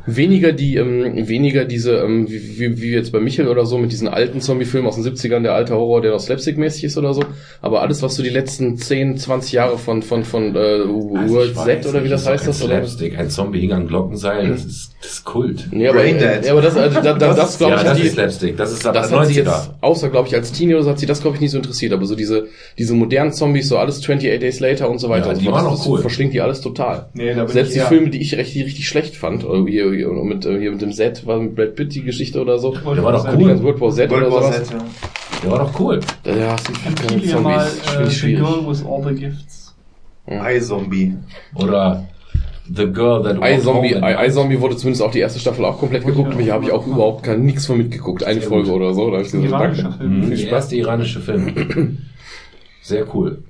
weniger 0.07 0.51
die, 0.51 0.75
ähm, 0.77 1.29
weniger 1.29 1.65
diese, 1.65 1.99
ähm, 1.99 2.29
wie, 2.29 2.59
wie, 2.59 2.83
wie 2.83 2.91
jetzt 2.91 3.13
bei 3.13 3.21
Michael 3.21 3.47
oder 3.49 3.65
so, 3.65 3.79
mit 3.79 3.93
diesen 3.93 4.09
alten 4.09 4.41
Zombie-Filmen 4.41 4.89
aus 4.89 4.97
den 4.97 5.05
70ern, 5.05 5.43
der 5.43 5.55
alte 5.55 5.77
Horror, 5.77 6.01
der 6.01 6.11
noch 6.11 6.21
slapstick-mäßig 6.21 6.83
ist 6.85 6.99
oder 6.99 7.15
so. 7.15 7.25
Aber 7.63 7.83
alles, 7.83 8.03
was 8.03 8.17
so 8.17 8.25
die 8.25 8.31
letzten 8.31 8.77
10, 8.77 9.19
20 9.19 9.53
Jahre 9.53 9.79
von, 9.79 10.03
von, 10.03 10.25
von, 10.25 10.57
äh, 10.57 10.59
Also 10.59 11.33
World 11.33 11.57
Z 11.57 11.87
oder 11.87 12.01
wie 12.01 12.03
nicht, 12.03 12.13
das 12.13 12.24
ist 12.25 12.27
doch 12.27 12.33
heißt 12.33 12.47
das, 12.49 12.63
oder? 12.63 12.75
Slapstick, 12.77 13.19
ein 13.19 13.31
Zombie 13.31 13.61
hing 13.61 13.73
an 13.73 13.87
Glockenseil, 13.87 14.49
das 14.49 14.65
ist, 14.65 14.95
das 15.01 15.11
ist 15.13 15.25
Kult. 15.25 15.69
Nee, 15.71 15.89
aber, 15.89 15.99
Brain 16.01 16.19
Dead. 16.19 16.45
ja, 16.45 16.53
aber 16.53 16.63
das, 16.63 16.77
also, 16.77 17.01
da, 17.01 17.13
da, 17.13 17.13
das, 17.15 17.37
Das- 17.37 17.59
glaube 17.59 17.73
ja, 17.75 17.79
ich, 17.81 17.85
das 17.87 17.97
die, 17.99 18.03
ist 18.05 18.13
Slapstick, 18.15 18.57
das 18.57 18.73
ist 18.73 18.87
aber 18.87 19.01
das 19.01 19.13
hat 19.13 19.27
sie 19.27 19.35
90er. 19.43 19.45
jetzt, 19.45 19.71
außer 19.81 20.09
glaube 20.11 20.29
ich 20.29 20.35
als 20.35 20.53
Teenie 20.53 20.75
oder 20.75 20.85
so, 20.85 20.91
hat 20.91 20.99
sie 20.99 21.07
das 21.07 21.21
glaube 21.21 21.37
ich 21.37 21.41
nie 21.41 21.49
so 21.49 21.57
interessiert, 21.59 21.93
aber 21.93 22.05
so 22.07 22.15
diese, 22.15 22.49
diese 22.79 22.95
modernen 22.95 23.33
Zombies, 23.33 23.69
so 23.69 23.79
alles 23.79 23.99
28 24.01 24.41
Days 24.41 24.61
Later 24.61 24.91
und 24.91 24.99
so 24.99 25.09
weiter, 25.09 25.27
Ja, 25.27 25.33
und 25.33 25.41
die 25.43 25.47
waren 25.47 25.65
das, 25.65 25.73
auch 25.73 25.77
das 25.79 25.87
cool. 25.87 26.01
verschlingt 26.01 26.33
die 26.35 26.41
alles 26.41 26.61
total. 26.61 27.09
Nee, 27.15 27.35
da 27.35 27.45
bin 27.45 27.53
Selbst 27.53 27.69
ich 27.71 27.75
die 27.75 27.81
eher- 27.81 27.87
Filme, 27.87 28.11
die 28.11 28.21
ich 28.21 28.37
richtig, 28.37 28.65
richtig 28.65 28.89
schlecht 28.89 29.17
fand, 29.17 29.45
oder 29.45 29.69
hier, 29.69 29.93
hier 29.93 30.09
mit, 30.09 30.45
äh, 30.47 30.59
hier 30.59 30.71
mit 30.73 30.83
dem 30.83 30.93
Z, 30.93 31.27
war 31.27 31.39
mit 31.39 31.55
Brad 31.55 31.75
Pitt 31.77 31.95
die 31.95 32.03
Geschichte 32.03 32.41
oder 32.41 32.59
so. 32.59 32.73
Der 32.75 33.03
war 33.05 33.13
doch 33.13 33.29
Die 33.29 33.37
cool. 33.37 33.49
ganze 33.49 33.63
World 33.65 33.81
War 33.81 33.91
Z 33.91 34.11
World 34.11 34.23
oder 34.27 34.33
War 34.35 34.43
sowas. 34.53 34.65
Z, 34.65 34.71
ja. 34.73 34.85
Der 35.43 35.51
war 35.51 35.59
doch 35.59 35.79
cool. 35.81 36.01
Ja, 36.25 36.55
es 36.55 36.65
sind 36.65 36.87
Empfehle 36.87 37.23
ihr 37.23 37.41
mal 37.41 37.67
Zombies. 37.67 38.23
äh, 38.23 38.27
The. 38.27 38.35
Girl 38.35 38.67
with 38.67 38.85
All 38.87 39.05
the 39.07 39.15
Gifts. 39.21 39.75
Eye-Zombie. 40.27 41.15
Oder 41.55 42.09
The 42.67 42.87
Girl 42.87 43.23
That 43.23 43.39
Walked 43.41 43.59
iZombie, 43.61 43.95
Home 43.95 44.07
at 44.07 44.17
Night. 44.19 44.29
iZombie 44.31 44.61
wurde 44.61 44.77
zumindest 44.77 45.03
auch 45.03 45.11
die 45.11 45.19
erste 45.19 45.39
Staffel 45.39 45.65
auch 45.65 45.79
komplett 45.79 46.07
geguckt. 46.07 46.35
Hier 46.41 46.53
habe 46.55 46.65
ich 46.65 46.73
auch 46.73 46.87
überhaupt 46.87 47.23
kein, 47.23 47.45
nichts 47.45 47.67
von 47.67 47.77
mitgeguckt. 47.79 48.25
Eine 48.25 48.41
Folge 48.41 48.69
gut. 48.71 48.77
oder 48.77 48.95
so. 48.95 49.11
Da 49.11 49.19
ich 49.21 49.31
gesagt, 49.31 49.45
Iranischer 49.45 49.83
danke. 49.83 49.99
Film. 49.99 50.21
Mhm, 50.21 50.31
Der 50.31 50.49
erste 50.49 50.77
iranische 50.77 51.21
Film. 51.21 51.99
Sehr 52.83 53.15
cool. 53.15 53.43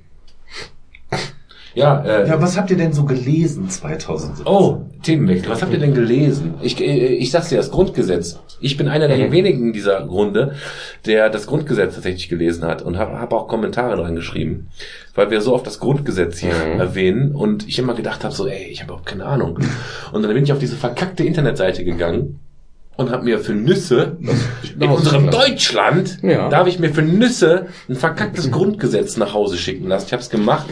Ja, 1.75 2.01
äh, 2.03 2.27
Ja, 2.27 2.41
was 2.41 2.57
habt 2.57 2.71
ihr 2.71 2.77
denn 2.77 2.93
so 2.93 3.03
gelesen 3.05 3.69
2017? 3.69 4.47
Oh, 4.47 4.81
Themenwechsel. 5.03 5.49
Was 5.51 5.61
habt 5.61 5.73
ihr 5.73 5.79
denn 5.79 5.93
gelesen? 5.93 6.55
Ich, 6.61 6.79
äh, 6.81 6.85
ich 7.15 7.29
sag's 7.31 7.49
dir, 7.49 7.57
das 7.57 7.69
Grundgesetz. 7.69 8.39
Ich 8.61 8.77
bin 8.77 8.87
einer 8.87 9.07
der 9.09 9.31
wenigen 9.31 9.73
dieser 9.73 9.99
Runde, 10.05 10.55
der 11.05 11.29
das 11.29 11.45
Grundgesetz 11.45 11.93
tatsächlich 11.95 12.29
gelesen 12.29 12.63
hat 12.63 12.81
und 12.81 12.97
habe 12.97 13.19
hab 13.19 13.33
auch 13.33 13.47
Kommentare 13.49 13.97
dran 13.97 14.15
geschrieben, 14.15 14.69
weil 15.13 15.29
wir 15.29 15.41
so 15.41 15.53
oft 15.53 15.67
das 15.67 15.79
Grundgesetz 15.79 16.39
hier 16.39 16.53
Mhm. 16.53 16.79
erwähnen 16.79 17.35
und 17.35 17.67
ich 17.67 17.77
immer 17.77 17.93
gedacht 17.93 18.23
habe, 18.23 18.33
so, 18.33 18.47
ey, 18.47 18.67
ich 18.71 18.79
habe 18.79 18.91
überhaupt 18.91 19.07
keine 19.09 19.25
Ahnung. 19.25 19.59
Und 20.13 20.23
dann 20.23 20.33
bin 20.33 20.43
ich 20.43 20.53
auf 20.53 20.59
diese 20.59 20.77
verkackte 20.77 21.23
Internetseite 21.25 21.83
gegangen 21.83 22.39
und 22.97 23.11
habe 23.11 23.23
mir 23.25 23.39
für 23.39 23.53
Nüsse 23.53 24.17
in 24.79 24.89
unserem 24.89 25.29
Deutschland 25.29 26.19
Ja. 26.21 26.49
darf 26.49 26.67
ich 26.67 26.79
mir 26.79 26.93
für 26.93 27.01
Nüsse 27.01 27.67
ein 27.89 27.95
verkacktes 27.95 28.51
Grundgesetz 28.51 29.17
nach 29.17 29.33
Hause 29.33 29.57
schicken 29.57 29.87
lassen. 29.87 30.05
Ich 30.07 30.13
habe 30.13 30.21
es 30.23 30.29
gemacht. 30.29 30.67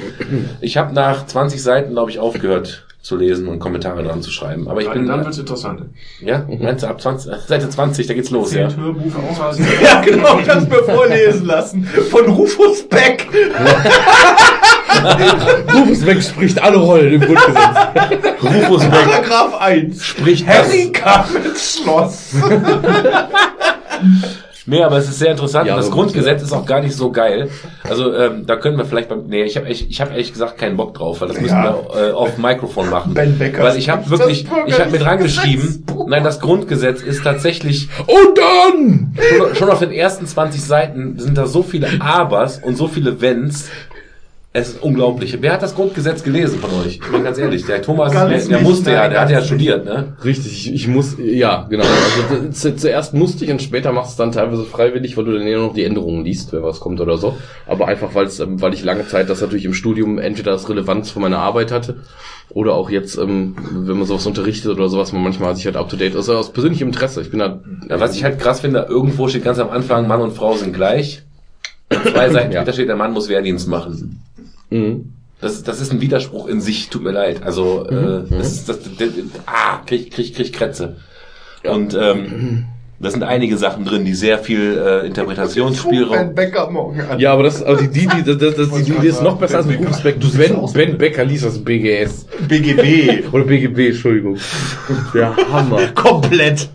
Ich 0.61 0.77
habe 0.77 0.93
nach 0.93 1.25
20 1.25 1.61
Seiten, 1.61 1.91
glaube 1.91 2.11
ich, 2.11 2.19
aufgehört 2.19 2.85
zu 3.03 3.17
lesen 3.17 3.49
und 3.49 3.59
Kommentare 3.59 4.01
dran 4.01 4.21
zu 4.21 4.31
schreiben. 4.31 4.69
Aber 4.69 4.81
ich 4.81 4.89
bin 4.89 5.05
dann 5.05 5.25
wird's 5.25 5.37
interessant. 5.37 5.81
ja, 6.21 6.47
meinst 6.47 6.83
du 6.83 6.87
ab 6.87 7.01
20, 7.01 7.33
Seite 7.45 7.69
20, 7.69 8.07
da 8.07 8.13
geht's 8.13 8.29
los, 8.29 8.53
ja. 8.53 8.69
Zählt 8.69 8.79
Hörbuch 8.79 9.11
auch 9.15 9.43
als 9.43 9.59
Ja, 9.83 9.99
genau, 9.99 10.39
ich 10.39 10.49
hab's 10.49 10.69
mir 10.69 10.83
vorlesen 10.85 11.45
lassen. 11.45 11.83
Von 11.83 12.27
Rufus 12.27 12.87
Beck. 12.87 13.27
Rufus 15.73 16.05
Beck 16.05 16.23
spricht 16.23 16.63
alle 16.63 16.77
Rollen 16.77 17.15
im 17.15 17.21
Grundgesetz. 17.21 18.41
Rufus 18.41 18.83
Beck 18.83 19.05
Paragraph 19.05 19.59
1. 19.59 20.05
spricht 20.05 20.47
Harry 20.47 20.93
Schloss. 21.57 22.35
Nee, 24.65 24.81
aber 24.81 24.97
es 24.97 25.09
ist 25.09 25.19
sehr 25.19 25.31
interessant. 25.31 25.67
Ja, 25.67 25.75
und 25.75 25.81
das 25.81 25.91
Grundgesetz 25.91 26.41
ist 26.41 26.53
auch 26.53 26.65
gar 26.65 26.79
nicht 26.81 26.95
so 26.95 27.11
geil. 27.11 27.49
Also 27.83 28.13
ähm, 28.15 28.45
da 28.45 28.55
können 28.55 28.77
wir 28.77 28.85
vielleicht 28.85 29.09
beim. 29.09 29.25
Nee, 29.27 29.43
ich 29.43 29.57
habe 29.57 29.67
ich 29.69 29.99
hab 29.99 30.11
ehrlich 30.11 30.31
gesagt 30.31 30.57
keinen 30.57 30.77
Bock 30.77 30.93
drauf, 30.93 31.19
weil 31.21 31.27
das 31.27 31.41
müssen 31.41 31.53
Ja. 31.55 31.75
wir 31.93 32.09
äh, 32.09 32.11
auf 32.11 32.37
Mikrofon 32.37 32.89
machen. 32.89 33.13
Ben 33.13 33.37
Becker 33.37 33.63
Weil 33.63 33.77
ich 33.77 33.89
habe 33.89 34.09
wirklich, 34.09 34.45
ich 34.65 34.79
habe 34.79 34.91
mir 34.91 34.99
dran 34.99 35.17
geschrieben, 35.19 35.83
nein, 36.07 36.23
das 36.23 36.39
Grundgesetz 36.39 37.01
ist 37.01 37.23
tatsächlich 37.23 37.89
Und 38.07 38.37
dann! 38.37 39.13
schon, 39.37 39.55
schon 39.55 39.69
auf 39.69 39.79
den 39.79 39.91
ersten 39.91 40.25
20 40.25 40.63
Seiten 40.63 41.19
sind 41.19 41.37
da 41.37 41.45
so 41.45 41.61
viele 41.63 41.87
Abers 42.01 42.59
und 42.63 42.77
so 42.77 42.87
viele 42.87 43.19
Wenns. 43.21 43.69
Es 44.55 44.69
ist 44.69 44.83
unglaublich. 44.83 45.35
Wer 45.41 45.53
hat 45.53 45.63
das 45.63 45.73
Grundgesetz 45.73 46.21
gelesen 46.23 46.59
von 46.59 46.69
euch? 46.85 46.99
Ich 47.03 47.11
meine 47.11 47.23
ganz 47.23 47.39
ehrlich, 47.39 47.65
der 47.65 47.81
Thomas, 47.81 48.11
der, 48.11 48.27
der 48.27 48.61
musste 48.61 48.91
ja, 48.91 49.07
der 49.09 49.21
hat 49.21 49.31
ja 49.31 49.41
studiert, 49.41 49.83
ne? 49.83 50.13
Richtig, 50.23 50.67
ich, 50.67 50.73
ich 50.75 50.87
muss, 50.87 51.15
ja, 51.17 51.65
genau. 51.71 51.83
Also 52.29 52.49
zu, 52.51 52.75
zuerst 52.75 53.15
musste 53.15 53.45
ich 53.45 53.51
und 53.51 53.63
später 53.63 53.91
machst 53.91 54.11
du 54.11 54.11
es 54.11 54.17
dann 54.17 54.31
teilweise 54.31 54.63
freiwillig, 54.63 55.17
weil 55.17 55.25
du 55.25 55.31
dann 55.31 55.47
ja 55.47 55.57
noch 55.57 55.73
die 55.73 55.83
Änderungen 55.83 56.23
liest, 56.23 56.53
wenn 56.53 56.61
was 56.61 56.79
kommt 56.79 57.01
oder 57.01 57.17
so. 57.17 57.35
Aber 57.65 57.87
einfach, 57.87 58.13
weil 58.13 58.27
es, 58.27 58.39
ähm, 58.39 58.61
weil 58.61 58.75
ich 58.75 58.83
lange 58.83 59.07
Zeit 59.07 59.27
das 59.27 59.41
natürlich 59.41 59.65
im 59.65 59.73
Studium 59.73 60.19
entweder 60.19 60.51
das 60.51 60.69
Relevanz 60.69 61.09
von 61.09 61.23
meiner 61.23 61.39
Arbeit 61.39 61.71
hatte 61.71 61.95
oder 62.51 62.75
auch 62.75 62.91
jetzt, 62.91 63.17
ähm, 63.17 63.55
wenn 63.71 63.97
man 63.97 64.05
sowas 64.05 64.27
unterrichtet 64.27 64.69
oder 64.69 64.87
sowas, 64.87 65.13
man 65.13 65.23
manchmal 65.23 65.55
sich 65.55 65.65
halt 65.65 65.77
up 65.77 65.89
to 65.89 65.95
date 65.95 66.11
ist, 66.11 66.17
also 66.29 66.37
aus 66.37 66.53
persönlichem 66.53 66.89
Interesse. 66.89 67.21
Ich 67.21 67.31
bin 67.31 67.39
da. 67.39 67.59
Ja, 67.89 67.99
was 67.99 68.15
ich 68.15 68.23
halt 68.23 68.37
krass 68.37 68.59
finde, 68.59 68.85
irgendwo 68.87 69.27
steht 69.27 69.43
ganz 69.45 69.57
am 69.57 69.71
Anfang, 69.71 70.07
Mann 70.07 70.21
und 70.21 70.33
Frau 70.33 70.53
sind 70.53 70.73
gleich. 70.75 71.23
Zwei 71.89 72.29
Seiten 72.31 72.51
Ja. 72.51 72.61
später 72.61 72.73
steht, 72.73 72.89
der 72.89 72.95
Mann 72.95 73.13
muss 73.13 73.29
Wehrdienst 73.29 73.67
machen. 73.67 74.19
Mhm. 74.73 75.13
Das, 75.39 75.61
das 75.63 75.81
ist 75.81 75.91
ein 75.91 75.99
Widerspruch 76.01 76.47
in 76.47 76.61
sich, 76.61 76.89
tut 76.89 77.03
mir 77.03 77.11
leid. 77.11 77.43
Also, 77.43 77.85
äh, 77.85 78.23
das 78.29 78.53
ist, 78.53 78.69
das, 78.69 78.81
das, 78.81 78.93
das, 78.97 79.09
ah, 79.45 79.79
krieg, 79.85 80.11
krieg, 80.11 80.33
krieg 80.33 80.53
Krätze. 80.53 80.95
Und, 81.63 81.97
ähm, 81.99 82.65
da 83.03 83.11
sind 83.11 83.23
einige 83.23 83.57
Sachen 83.57 83.83
drin, 83.83 84.05
die 84.05 84.13
sehr 84.13 84.39
viel 84.39 84.77
äh, 84.77 85.05
Interpretationsspielraum. 85.05 86.27
Ben 86.27 86.35
Becker 86.35 86.69
morgen 86.69 87.01
an. 87.01 87.19
Ja, 87.19 87.33
aber 87.33 87.43
das, 87.43 87.61
also 87.61 87.83
die, 87.83 87.89
die, 87.89 88.07
die, 88.07 88.23
das, 88.23 88.55
das, 88.55 88.69
die, 88.69 88.83
die, 88.83 88.93
die 88.93 89.07
ist 89.07 89.21
noch 89.21 89.37
besser 89.37 89.57
als 89.57 89.67
Ben 89.67 89.77
Rufus 89.77 90.01
Becker. 90.01 90.19
Beck. 90.19 90.31
Du, 90.31 90.37
Ben, 90.37 90.73
Ben 90.73 90.97
Becker 90.97 91.25
liest 91.25 91.43
das 91.43 91.61
BGS. 91.61 92.25
BGB. 92.47 93.25
Oder 93.33 93.43
BGB, 93.43 93.89
Entschuldigung. 93.89 94.37
Der 95.13 95.35
Hammer. 95.51 95.87
Komplett. 95.93 96.69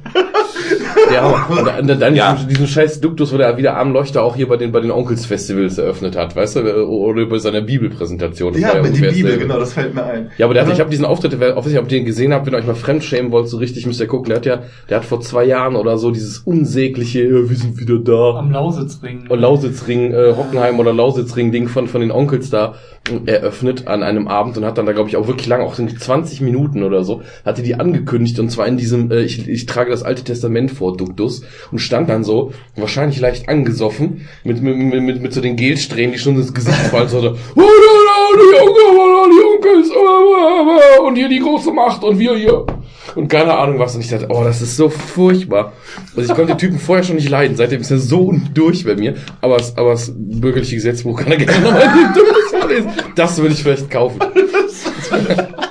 Der 1.11 1.23
Hammer. 1.23 1.47
Und 1.79 1.89
dann, 1.89 2.01
dann 2.01 2.15
Ja. 2.15 2.33
diesen, 2.35 2.49
diesen 2.49 2.67
scheiß 2.67 3.01
Duktus, 3.01 3.33
wo 3.33 3.37
der 3.39 3.57
wieder 3.57 3.77
Armleuchter 3.77 4.23
auch 4.23 4.37
hier 4.37 4.49
bei 4.49 4.57
den, 4.57 4.73
bei 4.73 4.81
den 4.81 4.91
Onkels-Festivals 4.91 5.79
eröffnet 5.79 6.17
hat, 6.17 6.35
weißt 6.37 6.57
du? 6.57 6.87
Oder 6.87 7.27
bei 7.27 7.39
seiner 7.39 7.61
Bibelpräsentation. 7.61 8.53
Das 8.53 8.63
Ja, 8.63 8.83
mit 8.83 8.97
die 8.97 9.01
Bibel, 9.01 9.13
dasselbe. 9.23 9.39
genau, 9.39 9.59
das 9.59 9.73
fällt 9.73 9.95
mir 9.95 10.05
ein. 10.05 10.31
Ja, 10.39 10.47
aber 10.47 10.55
der 10.55 10.67
hat, 10.67 10.73
ich 10.73 10.81
habe 10.81 10.91
diesen 10.91 11.05
Auftritt, 11.05 11.39
wer- 11.41 11.57
ob 11.57 11.67
ihr 11.67 11.79
ob 11.81 11.85
ihr 11.87 11.99
den 11.99 12.05
gesehen 12.05 12.33
habt, 12.33 12.47
wenn 12.47 12.55
ihr 12.55 12.59
euch 12.59 12.67
mal 12.67 12.75
fremdschämen 12.75 13.33
wollt, 13.33 13.49
so 13.49 13.57
richtig 13.59 13.87
müsst 13.87 14.01
ihr 14.01 14.07
gucken. 14.07 14.29
Der 14.29 14.37
hat 14.37 14.47
ja, 14.47 14.63
der 14.89 14.99
hat 14.99 15.05
vor 15.05 15.21
zwei 15.21 15.45
Jahren 15.45 15.77
oder 15.77 15.99
so 15.99 16.11
dieses 16.11 16.39
unsägliche, 16.39 17.23
äh, 17.23 17.49
wir 17.49 17.57
sind 17.57 17.79
wieder 17.81 17.99
da. 17.99 18.39
Am 18.39 18.51
Lausitzring. 18.51 19.27
Und 19.29 19.39
Lausitzring, 19.41 20.13
äh, 20.13 20.35
Hockenheim 20.37 20.79
oder 20.79 20.93
Lausitzring-Ding 20.93 21.69
von, 21.69 21.89
von 21.89 22.01
den 22.01 22.11
Onkels 22.11 22.51
da 22.51 22.75
äh, 22.98 22.98
eröffnet 23.27 23.87
an 23.87 24.03
einem 24.03 24.29
Abend 24.29 24.57
und 24.57 24.65
hat 24.65 24.79
dann 24.79 24.87
da, 24.87 24.93
glaube 24.93 25.09
ich, 25.09 25.17
auch 25.17 25.27
wirklich 25.27 25.47
lang, 25.47 25.61
auch 25.61 25.75
so 25.75 25.87
20 25.87 26.41
Minuten 26.41 26.83
oder 26.83 27.05
so, 27.05 27.23
hatte 27.45 27.63
die 27.63 27.75
angekündigt 27.75 28.39
und 28.39 28.51
zwar 28.51 28.67
in 28.67 28.77
diesem, 28.77 29.11
äh, 29.11 29.23
ich, 29.23 29.49
ich 29.49 29.67
trage 29.67 29.91
das 29.91 30.03
Alte 30.03 30.25
Testament 30.25 30.71
vor, 30.71 30.97
Duktus, 30.97 31.43
und 31.71 31.79
stand 31.79 32.09
dann 32.09 32.25
so, 32.25 32.53
wahrscheinlich 32.77 33.21
leicht 33.21 33.49
angesoffen, 33.49 34.29
mit, 34.45 34.63
mit, 34.63 34.77
mit, 34.77 35.03
mit, 35.03 35.23
mit 35.23 35.33
so 35.33 35.41
den 35.41 35.57
Gelsträhnen, 35.57 36.13
die 36.13 36.19
schon 36.19 36.37
ins 36.37 36.55
Gesicht 36.55 36.77
fallen, 36.77 37.09
so, 37.09 37.19
"Oh, 37.19 37.63
die 38.37 38.61
Onkel, 38.61 39.31
die 39.31 39.45
Onkels, 39.45 39.91
äh, 39.91 40.97
äh, 40.97 41.07
und 41.07 41.17
hier 41.17 41.29
die 41.29 41.41
große 41.41 41.73
Macht 41.73 42.05
und 42.05 42.19
wir 42.19 42.37
hier. 42.37 42.67
Und 43.15 43.29
keine 43.29 43.57
Ahnung 43.57 43.79
was. 43.79 43.95
Und 43.95 44.03
ich 44.03 44.09
dachte, 44.09 44.27
oh, 44.29 44.45
das 44.45 44.61
ist 44.61 44.77
so 44.77 44.89
furchtbar. 44.91 45.73
Also 46.17 46.31
ich 46.31 46.37
konnte 46.37 46.53
den 46.53 46.59
Typen 46.59 46.79
vorher 46.79 47.05
schon 47.05 47.17
nicht 47.17 47.29
leiden. 47.29 47.57
Seitdem 47.57 47.81
ist 47.81 47.91
er 47.91 47.99
so 47.99 48.35
durch 48.55 48.85
bei 48.85 48.97
mir. 48.97 49.15
Aber 49.41 49.57
aber 49.77 49.93
das 49.93 50.13
bürgerliche 50.15 50.77
Gesetzbuch 50.77 51.19
kann 51.21 51.33
er 51.33 51.39
gerne 51.39 51.61
nochmal 51.61 51.83
das 53.15 53.39
würde 53.39 53.55
ich 53.55 53.63
vielleicht 53.63 53.91
kaufen. 53.91 54.21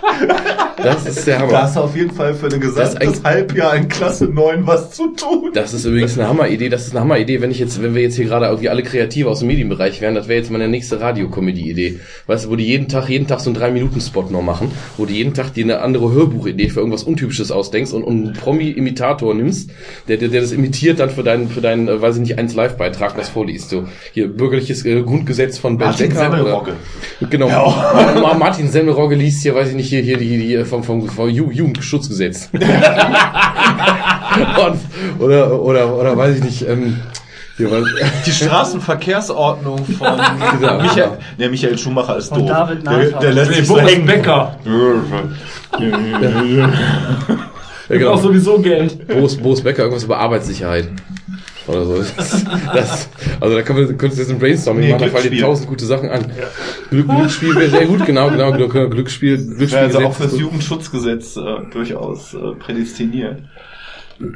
Das 0.93 1.05
ist 1.05 1.27
der 1.27 1.37
Da 1.39 1.41
Hammer. 1.47 1.61
hast 1.63 1.75
du 1.75 1.79
auf 1.81 1.95
jeden 1.95 2.11
Fall 2.11 2.33
für 2.33 2.47
ein 2.47 2.59
Das 2.61 2.69
ist 2.69 2.75
gesamtes 2.99 3.23
Halbjahr 3.23 3.75
in 3.75 3.87
Klasse 3.87 4.25
9 4.25 4.65
was 4.67 4.91
zu 4.91 5.07
tun. 5.13 5.51
Das 5.53 5.73
ist 5.73 5.85
übrigens 5.85 6.17
eine 6.17 6.27
Hammeridee. 6.27 6.69
Das 6.69 6.85
ist 6.87 6.91
eine 6.91 7.01
Hammeridee, 7.01 7.41
wenn 7.41 7.51
ich 7.51 7.59
jetzt, 7.59 7.81
wenn 7.81 7.95
wir 7.95 8.01
jetzt 8.01 8.15
hier 8.15 8.25
gerade 8.25 8.45
irgendwie 8.47 8.69
alle 8.69 8.83
Kreative 8.83 9.29
aus 9.29 9.39
dem 9.39 9.47
Medienbereich 9.47 10.01
wären, 10.01 10.15
das 10.15 10.27
wäre 10.27 10.39
jetzt 10.39 10.51
meine 10.51 10.67
nächste 10.67 10.99
Radiokomödie-Idee. 11.01 11.99
Weißt 12.27 12.45
du, 12.45 12.49
wo 12.49 12.55
die 12.55 12.65
jeden 12.65 12.87
Tag, 12.87 13.09
jeden 13.09 13.27
Tag 13.27 13.39
so 13.39 13.49
einen 13.49 13.59
3-Minuten-Spot 13.59 14.23
noch 14.29 14.41
machen, 14.41 14.71
wo 14.97 15.05
du 15.05 15.13
jeden 15.13 15.33
Tag 15.33 15.53
dir 15.53 15.63
eine 15.63 15.79
andere 15.81 16.11
Hörbuchidee 16.11 16.69
für 16.69 16.79
irgendwas 16.79 17.03
Untypisches 17.03 17.51
ausdenkst 17.51 17.93
und, 17.93 18.03
und 18.03 18.25
einen 18.25 18.33
Promi-Imitator 18.33 19.33
nimmst, 19.33 19.69
der, 20.07 20.17
der, 20.17 20.29
der 20.29 20.41
das 20.41 20.51
imitiert 20.51 20.99
dann 20.99 21.09
für 21.09 21.23
deinen, 21.23 21.49
für 21.49 21.61
deinen, 21.61 21.87
äh, 21.87 22.01
weiß 22.01 22.15
ich 22.15 22.21
nicht, 22.21 22.39
1-Live-Beitrag 22.39 23.17
was 23.17 23.29
vorliest. 23.29 23.69
So, 23.69 23.85
hier, 24.13 24.27
bürgerliches 24.27 24.85
äh, 24.85 25.01
Grundgesetz 25.01 25.57
von 25.57 25.77
Ben 25.77 25.87
Martin 25.87 26.09
Becker. 26.09 26.19
Semmelrogge. 26.21 26.73
Genau. 27.29 27.47
Ma- 27.49 28.33
Martin 28.37 28.69
Semmelrogge 28.69 29.15
liest 29.15 29.41
hier, 29.43 29.55
weiß 29.55 29.69
ich 29.69 29.75
nicht, 29.75 29.89
hier, 29.89 30.01
hier, 30.01 30.17
die, 30.17 30.37
die, 30.37 30.63
vom, 30.83 31.01
vom, 31.01 31.09
vom 31.09 31.27
Ju- 31.29 31.51
Jugendschutzgesetz. 31.51 32.49
Und, 34.57 35.21
oder, 35.21 35.59
oder, 35.61 35.95
oder 35.95 36.17
weiß 36.17 36.37
ich 36.37 36.43
nicht, 36.43 36.67
ähm, 36.67 36.99
Die 37.57 38.31
Straßenverkehrsordnung 38.31 39.83
von 39.85 40.07
Genau. 40.59 40.81
Michael, 40.81 41.11
der 41.39 41.49
Michael 41.49 41.77
Schumacher 41.77 42.17
ist 42.17 42.29
Von 42.29 42.39
doof. 42.45 42.49
David 42.49 42.85
der, 42.85 43.19
der 43.19 43.31
lässt 43.33 43.49
Nee, 43.51 43.57
sich 43.57 43.67
so 43.67 43.79
hängen. 43.79 44.05
Becker. 44.05 44.55
ja, 47.89 47.97
genau. 47.97 48.11
Auch 48.11 48.21
sowieso 48.21 48.59
Geld. 48.59 49.07
Boris, 49.07 49.37
Boris 49.37 49.61
Becker, 49.61 49.83
irgendwas 49.83 50.03
über 50.03 50.17
Arbeitssicherheit. 50.19 50.89
Oder 51.67 51.85
so. 51.85 51.97
Das, 51.97 52.45
das, 52.73 53.09
also 53.39 53.55
da 53.55 53.61
können 53.61 53.79
wir, 53.79 53.97
könntest 53.97 54.17
du 54.17 54.21
jetzt 54.23 54.31
ein 54.31 54.39
Brainstorming 54.39 54.85
Nee, 54.85 54.91
machen, 54.93 55.05
da 55.05 55.09
fallen 55.09 55.31
dir 55.31 55.41
tausend 55.41 55.67
gute 55.67 55.85
Sachen 55.85 56.09
an. 56.09 56.25
Glück, 56.89 57.07
Glücksspiel 57.07 57.55
wäre 57.55 57.69
sehr 57.69 57.85
gut, 57.85 58.05
genau, 58.05 58.29
genau, 58.29 58.51
Glück, 58.53 58.71
Glücksspiel, 58.71 59.37
Glücksspiel. 59.37 59.71
Wäre 59.71 59.85
also 59.85 59.99
auch 59.99 60.13
fürs 60.13 60.37
Jugendschutzgesetz 60.37 61.35
äh, 61.35 61.41
durchaus 61.71 62.33
äh, 62.33 62.55
prädestiniert. 62.57 63.41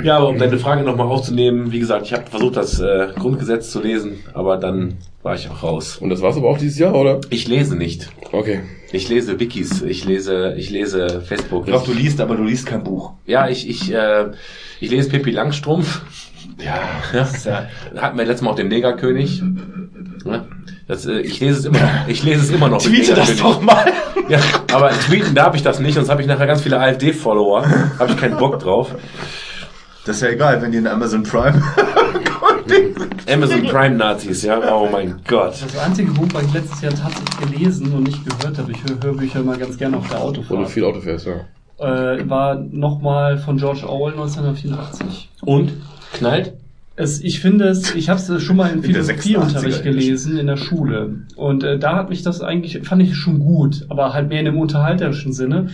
Ja, 0.04 0.18
aber 0.18 0.30
um 0.30 0.38
deine 0.38 0.60
Frage 0.60 0.84
nochmal 0.84 1.08
aufzunehmen, 1.08 1.72
wie 1.72 1.80
gesagt, 1.80 2.06
ich 2.06 2.14
habe 2.14 2.30
versucht, 2.30 2.56
das 2.56 2.80
äh, 2.80 3.08
Grundgesetz 3.18 3.72
zu 3.72 3.82
lesen, 3.82 4.20
aber 4.34 4.58
dann 4.58 4.98
war 5.24 5.34
ich 5.34 5.50
auch 5.50 5.64
raus. 5.64 5.98
Und 5.98 6.10
das 6.10 6.22
war's 6.22 6.38
aber 6.38 6.50
auch 6.50 6.58
dieses 6.58 6.78
Jahr, 6.78 6.94
oder? 6.94 7.20
Ich 7.30 7.48
lese 7.48 7.76
nicht. 7.76 8.10
Okay. 8.32 8.62
Ich 8.92 9.10
lese 9.10 9.40
Wikis, 9.40 9.82
ich 9.82 10.06
lese, 10.06 10.54
ich 10.58 10.70
lese 10.70 11.22
Facebook. 11.22 11.66
Doch, 11.66 11.84
du 11.84 11.94
liest, 11.94 12.22
aber 12.22 12.36
du 12.36 12.44
liest 12.44 12.68
kein 12.68 12.84
Buch. 12.84 13.14
Ja, 13.26 13.48
ich, 13.48 13.68
ich, 13.68 13.92
äh, 13.92 14.32
ich 14.80 14.92
lese 14.92 15.10
Pippi 15.10 15.32
Langstrumpf. 15.32 16.02
Ja, 16.64 16.80
Ja, 17.14 17.28
ja. 17.46 18.02
hatten 18.02 18.18
wir 18.18 18.26
letztes 18.26 18.42
Mal 18.44 18.52
auch 18.52 18.56
den 18.56 18.68
Negerkönig. 18.68 19.42
Ja, 20.26 20.46
Das, 20.88 21.06
äh, 21.06 21.20
ich 21.20 21.40
lese 21.40 21.60
es 21.60 21.66
immer 21.66 21.80
noch. 21.80 22.08
Ich 22.08 22.24
lese 22.24 22.42
es 22.44 22.50
immer 22.52 22.70
noch. 22.70 22.82
Tweete 22.82 23.14
das 23.16 23.36
doch 23.38 23.62
mal. 23.62 23.86
Ja, 24.30 24.40
aber 24.72 24.92
tweeten 24.92 25.34
darf 25.36 25.56
ich 25.56 25.64
das 25.64 25.80
nicht, 25.80 25.96
sonst 25.96 26.10
habe 26.10 26.22
ich 26.22 26.28
nachher 26.28 26.48
ganz 26.48 26.62
viele 26.62 26.80
AfD-Follower. 26.80 27.66
Habe 28.00 28.12
ich 28.12 28.18
keinen 28.18 28.38
Bock 28.38 28.60
drauf. 28.60 28.96
Das 30.06 30.16
ist 30.18 30.22
ja 30.24 30.30
egal, 30.30 30.62
wenn 30.62 30.72
die 30.72 30.78
in 30.80 30.88
Amazon 30.88 31.24
Prime. 31.24 31.62
Amazon 33.32 33.64
Prime 33.68 33.96
Nazis, 33.96 34.44
ja. 34.44 34.60
Oh 34.74 34.90
mein 34.92 35.22
Gott. 35.28 35.54
Das 35.62 35.78
einzige 35.78 36.12
Buch, 36.12 36.28
was 36.34 36.44
ich 36.44 36.54
letztes 36.54 36.82
Jahr 36.82 36.94
tatsächlich 36.94 37.52
gelesen 37.52 37.94
und 37.94 38.04
nicht 38.04 38.20
gehört 38.26 38.58
habe, 38.58 38.72
ich 38.72 38.84
höre 38.84 39.02
Hörbücher 39.04 39.40
immer 39.42 39.58
ganz 39.58 39.78
gerne 39.78 39.98
auf 39.98 40.08
der 40.10 40.18
Wo 40.20 40.32
du 40.32 40.40
Autofahrt, 40.40 40.70
viel 40.70 40.84
Auto 40.86 41.02
fährst, 41.02 41.28
ja. 41.28 42.14
äh, 42.14 42.30
war 42.30 42.56
nochmal 42.56 43.38
von 43.38 43.58
George 43.58 43.88
Orwell 43.88 44.14
1984. 44.14 45.30
Und? 45.46 45.74
Knallt? 46.14 46.54
Es, 46.96 47.22
ich 47.22 47.40
finde 47.40 47.66
es, 47.66 47.96
ich 47.96 48.10
habe 48.10 48.20
es 48.20 48.44
schon 48.44 48.58
mal 48.58 48.72
im 48.72 48.84
Philosophieunterricht 48.84 49.80
86er 49.80 49.84
gelesen 49.84 50.38
in 50.38 50.48
der 50.48 50.58
Schule 50.58 51.22
und 51.36 51.64
äh, 51.64 51.80
da 51.80 51.96
hat 51.96 52.10
mich 52.10 52.22
das 52.22 52.42
eigentlich 52.42 52.80
fand 52.84 53.02
ich 53.02 53.16
schon 53.16 53.40
gut, 53.40 53.86
aber 53.90 54.14
halt 54.14 54.30
mehr 54.30 54.40
in 54.40 54.46
dem 54.46 54.58
unterhalterischen 54.58 55.34
Sinne. 55.34 55.70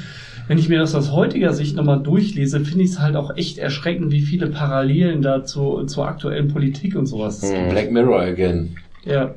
Wenn 0.47 0.57
ich 0.57 0.69
mir 0.69 0.79
das 0.79 0.95
aus 0.95 1.11
heutiger 1.11 1.51
Sicht 1.53 1.75
nochmal 1.75 2.01
durchlese, 2.01 2.61
finde 2.61 2.85
ich 2.85 2.91
es 2.91 2.99
halt 2.99 3.17
auch 3.17 3.35
echt 3.35 3.57
erschreckend, 3.57 4.11
wie 4.11 4.21
viele 4.21 4.47
Parallelen 4.47 5.21
da 5.21 5.43
zu, 5.43 5.83
zur 5.85 6.07
aktuellen 6.07 6.47
Politik 6.47 6.95
und 6.95 7.05
sowas 7.05 7.43
es 7.43 7.51
gibt. 7.51 7.69
Black 7.69 7.91
Mirror 7.91 8.21
again. 8.21 8.77
Ja. 9.03 9.33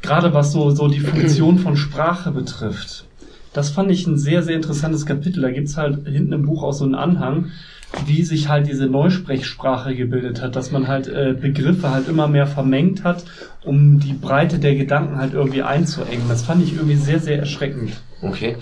Gerade 0.00 0.34
was 0.34 0.50
so, 0.50 0.70
so 0.70 0.88
die 0.88 0.98
Funktion 0.98 1.58
von 1.60 1.76
Sprache 1.76 2.32
betrifft. 2.32 3.04
Das 3.52 3.70
fand 3.70 3.92
ich 3.92 4.06
ein 4.06 4.18
sehr, 4.18 4.42
sehr 4.42 4.56
interessantes 4.56 5.06
Kapitel. 5.06 5.42
Da 5.42 5.50
gibt's 5.50 5.76
halt 5.76 6.08
hinten 6.08 6.32
im 6.32 6.46
Buch 6.46 6.64
auch 6.64 6.72
so 6.72 6.84
einen 6.84 6.96
Anhang, 6.96 7.52
wie 8.06 8.22
sich 8.22 8.48
halt 8.48 8.66
diese 8.66 8.86
Neusprechsprache 8.86 9.94
gebildet 9.94 10.42
hat, 10.42 10.56
dass 10.56 10.70
man 10.70 10.88
halt 10.88 11.08
äh, 11.08 11.34
Begriffe 11.38 11.90
halt 11.90 12.08
immer 12.08 12.28
mehr 12.28 12.46
vermengt 12.46 13.04
hat, 13.04 13.24
um 13.64 14.00
die 14.00 14.14
Breite 14.14 14.58
der 14.58 14.74
Gedanken 14.74 15.18
halt 15.18 15.34
irgendwie 15.34 15.62
einzuengen. 15.62 16.24
Das 16.28 16.42
fand 16.42 16.62
ich 16.62 16.74
irgendwie 16.74 16.96
sehr, 16.96 17.20
sehr 17.20 17.38
erschreckend. 17.38 18.00
Okay. 18.22 18.56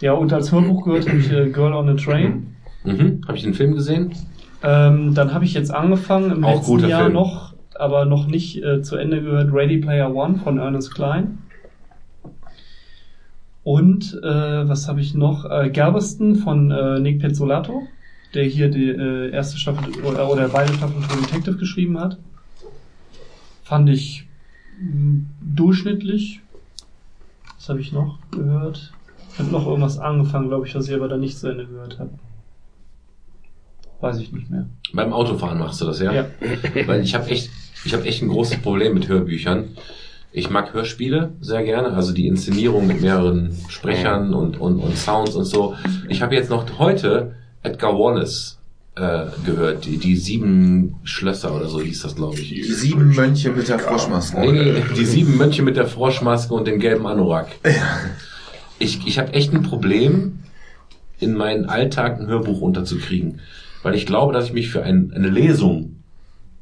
Ja, 0.00 0.12
und 0.12 0.32
als 0.32 0.52
Hörbuch 0.52 0.84
gehört 0.84 1.08
habe 1.08 1.18
ich 1.18 1.32
äh, 1.32 1.48
Girl 1.50 1.72
on 1.72 1.88
a 1.88 1.94
Train. 1.94 2.54
Mhm. 2.84 3.22
Habe 3.26 3.36
ich 3.38 3.44
den 3.44 3.54
Film 3.54 3.74
gesehen? 3.74 4.12
Ähm, 4.62 5.14
dann 5.14 5.32
habe 5.32 5.44
ich 5.44 5.54
jetzt 5.54 5.72
angefangen 5.72 6.30
im 6.30 6.44
Auch 6.44 6.56
letzten 6.56 6.88
Jahr 6.88 7.02
Film. 7.02 7.14
noch, 7.14 7.54
aber 7.74 8.04
noch 8.04 8.26
nicht 8.26 8.62
äh, 8.62 8.82
zu 8.82 8.96
Ende 8.96 9.22
gehört 9.22 9.52
Ready 9.52 9.78
Player 9.78 10.14
One 10.14 10.38
von 10.42 10.58
Ernest 10.58 10.94
Klein. 10.94 11.38
Und 13.64 14.20
äh, 14.22 14.68
was 14.68 14.88
habe 14.88 15.00
ich 15.00 15.14
noch? 15.14 15.50
Äh, 15.50 15.70
Galveston 15.70 16.36
von 16.36 16.70
äh, 16.70 17.00
Nick 17.00 17.20
Pezzolato, 17.20 17.82
der 18.34 18.44
hier 18.44 18.68
die 18.68 18.90
äh, 18.90 19.30
erste 19.30 19.56
Staffel 19.56 19.90
oder, 20.04 20.30
oder 20.30 20.48
beide 20.48 20.74
Staffeln 20.74 21.02
True 21.02 21.22
Detective 21.22 21.56
geschrieben 21.56 21.98
hat. 21.98 22.18
Fand 23.62 23.88
ich 23.88 24.26
mh, 24.80 25.24
durchschnittlich. 25.40 26.40
Was 27.56 27.70
habe 27.70 27.80
ich 27.80 27.92
noch 27.92 28.18
gehört? 28.30 28.92
Ich 29.32 29.38
habe 29.38 29.50
noch 29.50 29.66
irgendwas 29.66 29.98
angefangen, 29.98 30.48
glaube 30.48 30.66
ich, 30.66 30.74
was 30.74 30.86
ich 30.86 30.94
aber 30.94 31.08
dann 31.08 31.20
nicht 31.20 31.38
zu 31.38 31.48
Ende 31.48 31.66
gehört 31.66 31.98
habe. 31.98 32.10
Weiß 34.00 34.18
ich 34.18 34.30
nicht 34.30 34.50
mehr. 34.50 34.66
Beim 34.92 35.14
Autofahren 35.14 35.58
machst 35.58 35.80
du 35.80 35.86
das, 35.86 35.98
ja? 36.00 36.12
Ja. 36.12 36.26
Weil 36.86 37.00
ich 37.02 37.14
habe 37.14 37.26
echt, 37.30 37.50
ich 37.86 37.94
habe 37.94 38.04
echt 38.04 38.22
ein 38.22 38.28
großes 38.28 38.58
Problem 38.58 38.92
mit 38.92 39.08
Hörbüchern. 39.08 39.70
Ich 40.36 40.50
mag 40.50 40.74
Hörspiele 40.74 41.32
sehr 41.40 41.62
gerne, 41.62 41.92
also 41.92 42.12
die 42.12 42.26
Inszenierung 42.26 42.88
mit 42.88 43.00
mehreren 43.00 43.56
Sprechern 43.68 44.34
und, 44.34 44.60
und, 44.60 44.80
und 44.80 44.98
Sounds 44.98 45.36
und 45.36 45.44
so. 45.44 45.76
Ich 46.08 46.22
habe 46.22 46.34
jetzt 46.34 46.50
noch 46.50 46.66
heute 46.76 47.36
Edgar 47.62 47.96
Wallace 47.96 48.58
äh, 48.96 49.26
gehört, 49.46 49.84
die, 49.84 49.96
die 49.96 50.16
sieben 50.16 50.96
Schlösser 51.04 51.54
oder 51.54 51.68
so 51.68 51.80
hieß 51.80 52.02
das, 52.02 52.16
glaube 52.16 52.40
ich. 52.40 52.48
Die 52.48 52.64
sieben 52.64 53.14
Mönche 53.14 53.52
mit 53.52 53.68
der 53.68 53.78
Froschmaske. 53.78 54.40
Nee, 54.40 54.50
nee, 54.50 54.82
die 54.96 55.04
sieben 55.04 55.36
Mönche 55.36 55.62
mit 55.62 55.76
der 55.76 55.86
Froschmaske 55.86 56.52
und 56.52 56.66
dem 56.66 56.80
gelben 56.80 57.06
Anorak. 57.06 57.46
Ich, 58.80 59.06
ich 59.06 59.20
habe 59.20 59.34
echt 59.34 59.54
ein 59.54 59.62
Problem, 59.62 60.40
in 61.20 61.34
meinen 61.34 61.66
Alltag 61.66 62.18
ein 62.18 62.26
Hörbuch 62.26 62.60
unterzukriegen. 62.60 63.38
Weil 63.84 63.94
ich 63.94 64.04
glaube, 64.04 64.32
dass 64.32 64.46
ich 64.46 64.52
mich 64.52 64.68
für 64.68 64.82
ein, 64.82 65.12
eine 65.14 65.28
Lesung 65.28 66.02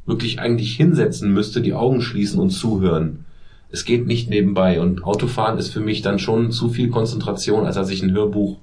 wirklich 0.05 0.41
eigentlich 0.41 0.77
hinsetzen 0.77 1.33
müsste, 1.33 1.63
die 1.63 1.73
Augen 1.73 2.03
schließen 2.03 2.39
und 2.39 2.51
zuhören. 2.51 3.25
Es 3.73 3.85
geht 3.85 4.07
nicht 4.07 4.29
nebenbei. 4.31 4.81
Und 4.81 5.05
Autofahren 5.05 5.59
ist 5.59 5.71
für 5.71 5.81
mich 5.81 6.03
dann 6.03 6.19
schon 6.19 6.53
zu 6.53 6.69
viel 6.69 6.91
Konzentration, 6.91 7.67
als 7.67 7.77
dass 7.77 7.91
ich 7.91 8.03
ein 8.03 8.13
Hörbuch 8.13 8.59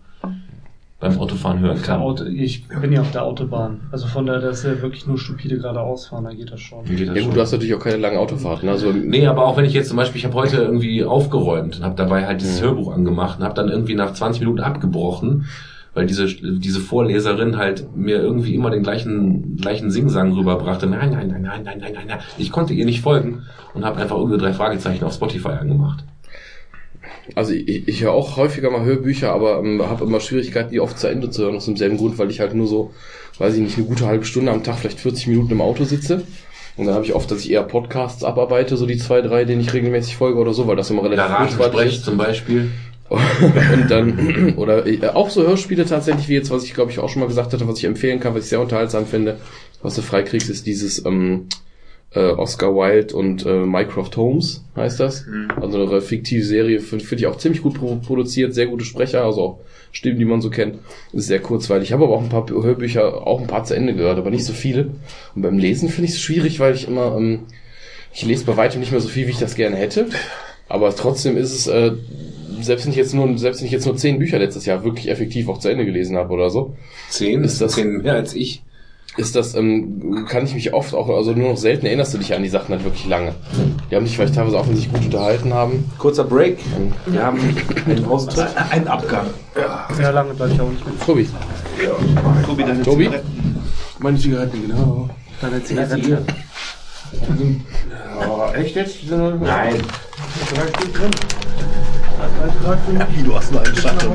beim 0.99 1.17
Autofahren 1.17 1.59
hören 1.59 1.81
kann. 1.81 2.01
Auto, 2.01 2.25
ich 2.25 2.67
bin 2.67 2.91
ja 2.91 3.01
auf 3.01 3.11
der 3.11 3.23
Autobahn. 3.23 3.79
Also 3.91 4.07
von 4.07 4.25
daher, 4.25 4.41
das 4.41 4.59
ist 4.59 4.65
ja 4.65 4.81
wirklich 4.81 5.07
nur 5.07 5.17
stupide 5.17 5.57
geradeaus 5.57 6.07
fahren, 6.07 6.25
da 6.25 6.33
geht 6.33 6.51
das 6.51 6.59
schon. 6.59 6.83
Geht 6.83 6.99
das 6.99 7.07
Ja 7.07 7.15
schon? 7.15 7.25
gut, 7.29 7.38
du 7.38 7.41
hast 7.41 7.51
natürlich 7.53 7.73
auch 7.73 7.79
keine 7.79 7.97
langen 7.97 8.17
Autofahrten. 8.17 8.67
Also 8.67 8.91
Nee, 8.91 9.25
aber 9.25 9.45
auch 9.45 9.55
wenn 9.55 9.63
ich 9.63 9.73
jetzt 9.73 9.88
zum 9.88 9.95
Beispiel, 9.97 10.19
ich 10.19 10.25
habe 10.25 10.35
heute 10.35 10.57
irgendwie 10.57 11.05
aufgeräumt 11.05 11.77
und 11.77 11.83
habe 11.85 11.95
dabei 11.95 12.27
halt 12.27 12.41
dieses 12.41 12.61
Hörbuch 12.61 12.91
angemacht 12.93 13.39
und 13.39 13.45
habe 13.45 13.55
dann 13.55 13.69
irgendwie 13.69 13.95
nach 13.95 14.13
20 14.13 14.41
Minuten 14.41 14.59
abgebrochen 14.59 15.45
weil 15.93 16.06
diese, 16.06 16.27
diese 16.27 16.80
Vorleserin 16.80 17.58
halt 17.58 17.95
mir 17.95 18.18
irgendwie 18.18 18.56
immer 18.56 18.69
den 18.69 18.84
gleichen, 18.84 19.58
gleichen 19.58 19.92
Singsang 19.92 20.34
rüberbrachte. 20.34 20.88
Nein, 20.88 21.11
nein, 21.11 21.30
nein, 21.30 21.42
nein, 21.42 21.64
nein, 21.64 21.80
nein, 21.80 21.93
nein, 21.93 22.08
nein. 22.08 22.19
Ich 22.38 22.51
konnte 22.51 22.74
ihr 22.74 22.85
nicht 22.85 23.01
folgen 23.01 23.43
und 23.74 23.85
habe 23.85 24.00
einfach 24.00 24.18
irgendwie 24.18 24.38
drei 24.38 24.53
Fragezeichen 24.53 25.03
auf 25.03 25.14
Spotify 25.14 25.50
angemacht. 25.50 26.03
Also 27.35 27.53
ich, 27.53 27.88
ich 27.88 28.03
höre 28.03 28.11
auch 28.11 28.38
häufiger 28.38 28.72
mal 28.72 28.84
Hörbücher, 28.84 29.32
aber 29.32 29.59
ähm, 29.59 29.82
habe 29.88 30.03
immer 30.03 30.19
Schwierigkeiten, 30.19 30.72
die 30.72 30.80
oft 30.80 30.98
zu 30.98 31.08
Ende 31.08 31.30
zu 31.30 31.43
hören, 31.43 31.56
aus 31.56 31.66
demselben 31.66 31.98
Grund, 31.98 32.18
weil 32.18 32.30
ich 32.30 32.40
halt 32.40 32.53
nur 32.53 32.68
so, 32.68 32.92
weiß 33.38 33.56
ich 33.56 33.61
nicht, 33.61 33.77
eine 33.77 33.85
gute 33.85 34.06
halbe 34.06 34.26
Stunde 34.26 34.51
am 34.51 34.64
Tag, 34.64 34.80
vielleicht 34.80 35.00
40 35.00 35.27
Minuten 35.27 35.51
im 35.51 35.61
Auto 35.61 35.84
sitze. 35.84 36.24
Und 36.77 36.85
dann 36.85 36.95
habe 36.95 37.06
ich 37.06 37.14
oft, 37.14 37.30
dass 37.30 37.42
ich 37.42 37.51
eher 37.51 37.64
Podcasts 37.64 38.24
abarbeite, 38.24 38.77
so 38.77 38.85
die 38.85 38.98
zwei, 38.98 39.22
drei, 39.22 39.43
denen 39.43 39.61
ich 39.61 39.74
regelmäßig 39.74 40.16
folge 40.16 40.40
oder 40.40 40.53
so, 40.53 40.66
weil 40.66 40.77
das 40.77 40.90
immer 40.90 41.03
relativ 41.03 41.26
Garagensprech 41.26 41.95
ist. 41.95 42.06
zum 42.06 42.18
Beispiel. 42.18 42.72
und 43.73 43.89
dann, 43.89 44.53
oder 44.55 44.85
äh, 44.85 45.07
auch 45.07 45.29
so 45.29 45.45
Hörspiele 45.45 45.85
tatsächlich, 45.85 46.29
wie 46.29 46.35
jetzt, 46.35 46.51
was 46.51 46.63
ich 46.63 46.73
glaube 46.73 46.91
ich 46.91 46.99
auch 46.99 47.09
schon 47.09 47.21
mal 47.21 47.27
gesagt 47.27 47.53
hatte, 47.53 47.67
was 47.67 47.79
ich 47.79 47.85
empfehlen 47.85 48.19
kann, 48.19 48.35
was 48.35 48.43
ich 48.43 48.49
sehr 48.49 48.61
unterhaltsam 48.61 49.05
finde, 49.05 49.38
was 49.81 49.95
du 49.95 50.01
freikriegst, 50.01 50.49
ist 50.49 50.67
dieses 50.67 51.03
ähm, 51.05 51.47
äh, 52.13 52.31
Oscar 52.31 52.75
Wilde 52.75 53.15
und 53.15 53.45
äh, 53.45 53.65
Mycroft 53.65 54.17
Holmes, 54.17 54.63
heißt 54.75 54.99
das. 54.99 55.25
Also 55.61 55.88
eine 55.88 56.01
fiktive 56.01 56.43
Serie, 56.43 56.79
finde 56.79 57.05
find 57.05 57.21
ich 57.21 57.27
auch 57.27 57.38
ziemlich 57.38 57.61
gut 57.61 57.75
pro 57.75 57.95
produziert, 57.95 58.53
sehr 58.53 58.67
gute 58.67 58.85
Sprecher, 58.85 59.23
also 59.23 59.41
auch 59.41 59.59
Stimmen, 59.91 60.19
die 60.19 60.25
man 60.25 60.41
so 60.41 60.49
kennt. 60.49 60.79
Ist 61.13 61.27
sehr 61.27 61.39
kurzweilig. 61.39 61.89
Ich 61.89 61.93
habe 61.93 62.05
aber 62.05 62.15
auch 62.15 62.21
ein 62.21 62.29
paar 62.29 62.47
Hörbücher, 62.47 63.25
auch 63.25 63.41
ein 63.41 63.47
paar 63.47 63.63
zu 63.63 63.75
Ende 63.75 63.95
gehört, 63.95 64.17
aber 64.17 64.29
nicht 64.29 64.45
so 64.45 64.53
viele. 64.53 64.91
Und 65.35 65.41
beim 65.41 65.57
Lesen 65.57 65.89
finde 65.89 66.09
ich 66.09 66.15
es 66.15 66.21
schwierig, 66.21 66.59
weil 66.59 66.75
ich 66.75 66.88
immer, 66.88 67.15
ähm, 67.17 67.41
ich 68.13 68.25
lese 68.25 68.45
bei 68.45 68.57
weitem 68.57 68.79
nicht 68.79 68.91
mehr 68.91 69.01
so 69.01 69.09
viel, 69.09 69.27
wie 69.27 69.31
ich 69.31 69.39
das 69.39 69.55
gerne 69.55 69.75
hätte. 69.75 70.07
Aber 70.69 70.95
trotzdem 70.95 71.35
ist 71.35 71.51
es, 71.53 71.67
äh, 71.67 71.91
selbst 72.61 72.85
wenn 72.85 72.91
ich 72.91 72.98
jetzt 72.98 73.14
nur, 73.14 73.38
selbst 73.38 73.59
wenn 73.61 73.65
ich 73.65 73.72
jetzt 73.72 73.85
nur 73.85 73.95
zehn 73.98 74.19
Bücher 74.19 74.38
letztes 74.39 74.65
Jahr 74.65 74.83
wirklich 74.83 75.09
effektiv 75.09 75.49
auch 75.49 75.57
zu 75.59 75.69
Ende 75.69 75.85
gelesen 75.85 76.15
habe 76.17 76.31
oder 76.33 76.49
so, 76.49 76.75
Zehn, 77.09 77.43
Ist 77.43 77.59
das- 77.61 77.73
zehn 77.73 78.01
mehr 78.01 78.14
als 78.14 78.33
ich. 78.35 78.61
ist 79.17 79.35
das, 79.35 79.56
ähm, 79.56 80.25
kann 80.30 80.45
ich 80.45 80.53
mich 80.53 80.73
oft 80.73 80.93
auch, 80.93 81.09
also 81.09 81.31
nur 81.33 81.49
noch 81.49 81.57
selten 81.57 81.85
erinnerst 81.88 82.14
du 82.14 82.17
dich 82.19 82.33
an 82.35 82.43
die 82.43 82.49
Sachen 82.49 82.69
halt 82.73 82.83
wirklich 82.83 83.07
lange. 83.07 83.33
Die 83.89 83.95
haben 83.95 84.06
dich 84.06 84.15
vielleicht 84.15 84.35
teilweise 84.35 84.59
auch, 84.59 84.67
wenn 84.67 84.75
sie 84.75 84.83
sich 84.83 84.93
gut 84.93 85.03
unterhalten 85.06 85.53
haben. 85.53 85.89
Kurzer 85.98 86.23
Break. 86.23 86.57
Wir 87.07 87.23
haben 87.23 87.39
einen 87.88 88.06
Austritt. 88.06 88.48
Ein 88.69 88.88
Abgang. 88.88 89.27
Sehr 89.95 90.11
lange 90.11 90.33
bleibe 90.35 90.53
ich 90.53 90.61
auch 90.61 90.69
nicht 90.69 90.85
mit. 90.85 91.01
Tobi. 91.01 91.27
Tobi, 92.45 92.64
deine 92.64 92.81
Tobi? 92.83 93.06
Zigaretten. 93.06 93.57
Meine 93.99 94.17
Zigaretten, 94.19 94.67
genau. 94.67 95.09
Deine 95.41 95.64
Zigarette. 95.64 96.23
Ja, 98.22 98.53
echt 98.53 98.75
jetzt? 98.75 98.98
Nein. 99.09 99.75
Wie, 103.09 103.24
du 103.24 103.35
hast 103.35 103.51
nur 103.51 103.61
einen 103.61 103.76
Schatten. 103.76 104.09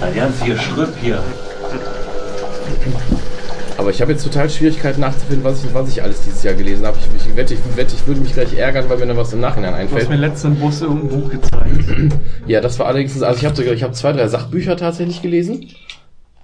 Ein 0.00 0.14
ganzer 0.14 0.56
Schritt 0.58 0.94
hier. 1.00 1.22
Aber 3.80 3.88
ich 3.88 4.02
habe 4.02 4.12
jetzt 4.12 4.22
total 4.24 4.50
Schwierigkeiten 4.50 5.00
nachzufinden, 5.00 5.42
was 5.42 5.64
ich, 5.64 5.72
was 5.72 5.88
ich 5.88 6.02
alles 6.02 6.20
dieses 6.20 6.42
Jahr 6.42 6.52
gelesen 6.52 6.84
habe. 6.84 6.98
Ich, 7.00 7.26
ich 7.26 7.34
wette, 7.34 7.54
ich 7.54 7.60
wette, 7.76 7.94
ich 7.94 8.06
würde 8.06 8.20
mich 8.20 8.34
gleich 8.34 8.52
ärgern, 8.52 8.84
weil 8.90 8.98
mir 8.98 9.06
dann 9.06 9.16
was 9.16 9.32
im 9.32 9.40
Nachhinein 9.40 9.72
Du 9.72 9.78
hast 9.78 9.90
einfällt. 9.92 10.10
mir 10.10 10.16
letztens 10.16 10.54
im 10.54 10.60
Bus 10.60 10.82
irgendein 10.82 11.08
Buch 11.08 11.30
gezeigt. 11.30 12.12
Ja, 12.46 12.60
das 12.60 12.78
war 12.78 12.86
allerdings, 12.88 13.22
also 13.22 13.38
ich 13.38 13.46
habe 13.46 13.62
ich 13.74 13.82
habe 13.82 13.94
zwei, 13.94 14.12
drei 14.12 14.28
Sachbücher 14.28 14.76
tatsächlich 14.76 15.22
gelesen. 15.22 15.68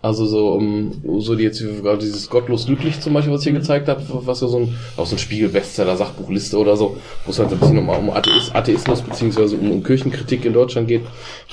Also 0.02 0.26
so, 0.26 0.52
um, 0.52 0.92
so 1.18 1.34
die 1.34 1.42
jetzt 1.42 1.60
gerade 1.83 1.99
dieses 1.99 2.28
Gottlos 2.28 2.66
Glücklich 2.66 3.00
zum 3.00 3.15
Beispiel, 3.15 3.33
was 3.33 3.41
ich 3.41 3.50
hier 3.50 3.58
gezeigt 3.58 3.89
habe, 3.89 4.02
was 4.08 4.41
ja 4.41 4.47
so 4.47 4.58
ein, 4.58 4.75
auch 4.97 5.07
so 5.07 5.16
ein 5.16 5.18
Spiegel-Bestseller, 5.18 5.97
Sachbuchliste 5.97 6.58
oder 6.58 6.76
so, 6.76 6.99
wo 7.25 7.31
es 7.31 7.39
halt 7.39 7.49
so 7.49 7.57
ein 7.57 7.60
bisschen 7.60 7.78
um, 7.78 7.89
um 7.89 8.10
Atheis, 8.10 8.55
Atheismus 8.55 9.00
beziehungsweise 9.00 9.57
um, 9.57 9.70
um 9.70 9.83
Kirchenkritik 9.83 10.44
in 10.44 10.52
Deutschland 10.52 10.86
geht, 10.86 11.00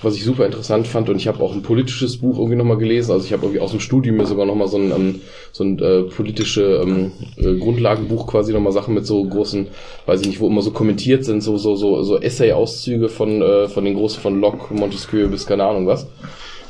was 0.01 0.15
ich 0.15 0.25
super 0.25 0.45
interessant 0.45 0.87
fand. 0.87 1.09
Und 1.09 1.15
ich 1.15 1.27
habe 1.27 1.41
auch 1.41 1.53
ein 1.53 1.61
politisches 1.63 2.17
Buch 2.17 2.37
irgendwie 2.37 2.57
nochmal 2.57 2.77
gelesen. 2.77 3.11
Also 3.11 3.25
ich 3.25 3.31
habe 3.31 3.43
irgendwie 3.43 3.61
aus 3.61 3.71
dem 3.71 3.79
Studium 3.79 4.17
mir 4.17 4.25
sogar 4.25 4.45
nochmal 4.45 4.67
so 4.67 4.77
ein, 4.77 4.91
ähm, 4.91 5.21
so 5.53 5.63
ein 5.63 5.79
äh, 5.79 6.03
politische 6.03 6.81
ähm, 6.83 7.13
äh, 7.37 7.55
Grundlagenbuch 7.55 8.27
quasi 8.27 8.51
nochmal 8.51 8.73
Sachen 8.73 8.93
mit 8.93 9.07
so 9.07 9.23
großen, 9.23 9.67
weiß 10.05 10.21
ich 10.21 10.27
nicht, 10.27 10.41
wo 10.41 10.47
immer 10.47 10.61
so 10.61 10.71
kommentiert 10.71 11.23
sind, 11.23 11.41
so, 11.41 11.57
so, 11.57 11.75
so, 11.75 12.03
so 12.03 12.19
Essay-Auszüge 12.19 13.07
von, 13.07 13.41
äh, 13.41 13.69
von 13.69 13.85
den 13.85 13.95
großen, 13.95 14.21
von 14.21 14.39
Locke, 14.41 14.73
Montesquieu 14.73 15.27
bis 15.29 15.45
keine 15.45 15.63
Ahnung 15.63 15.87
was 15.87 16.05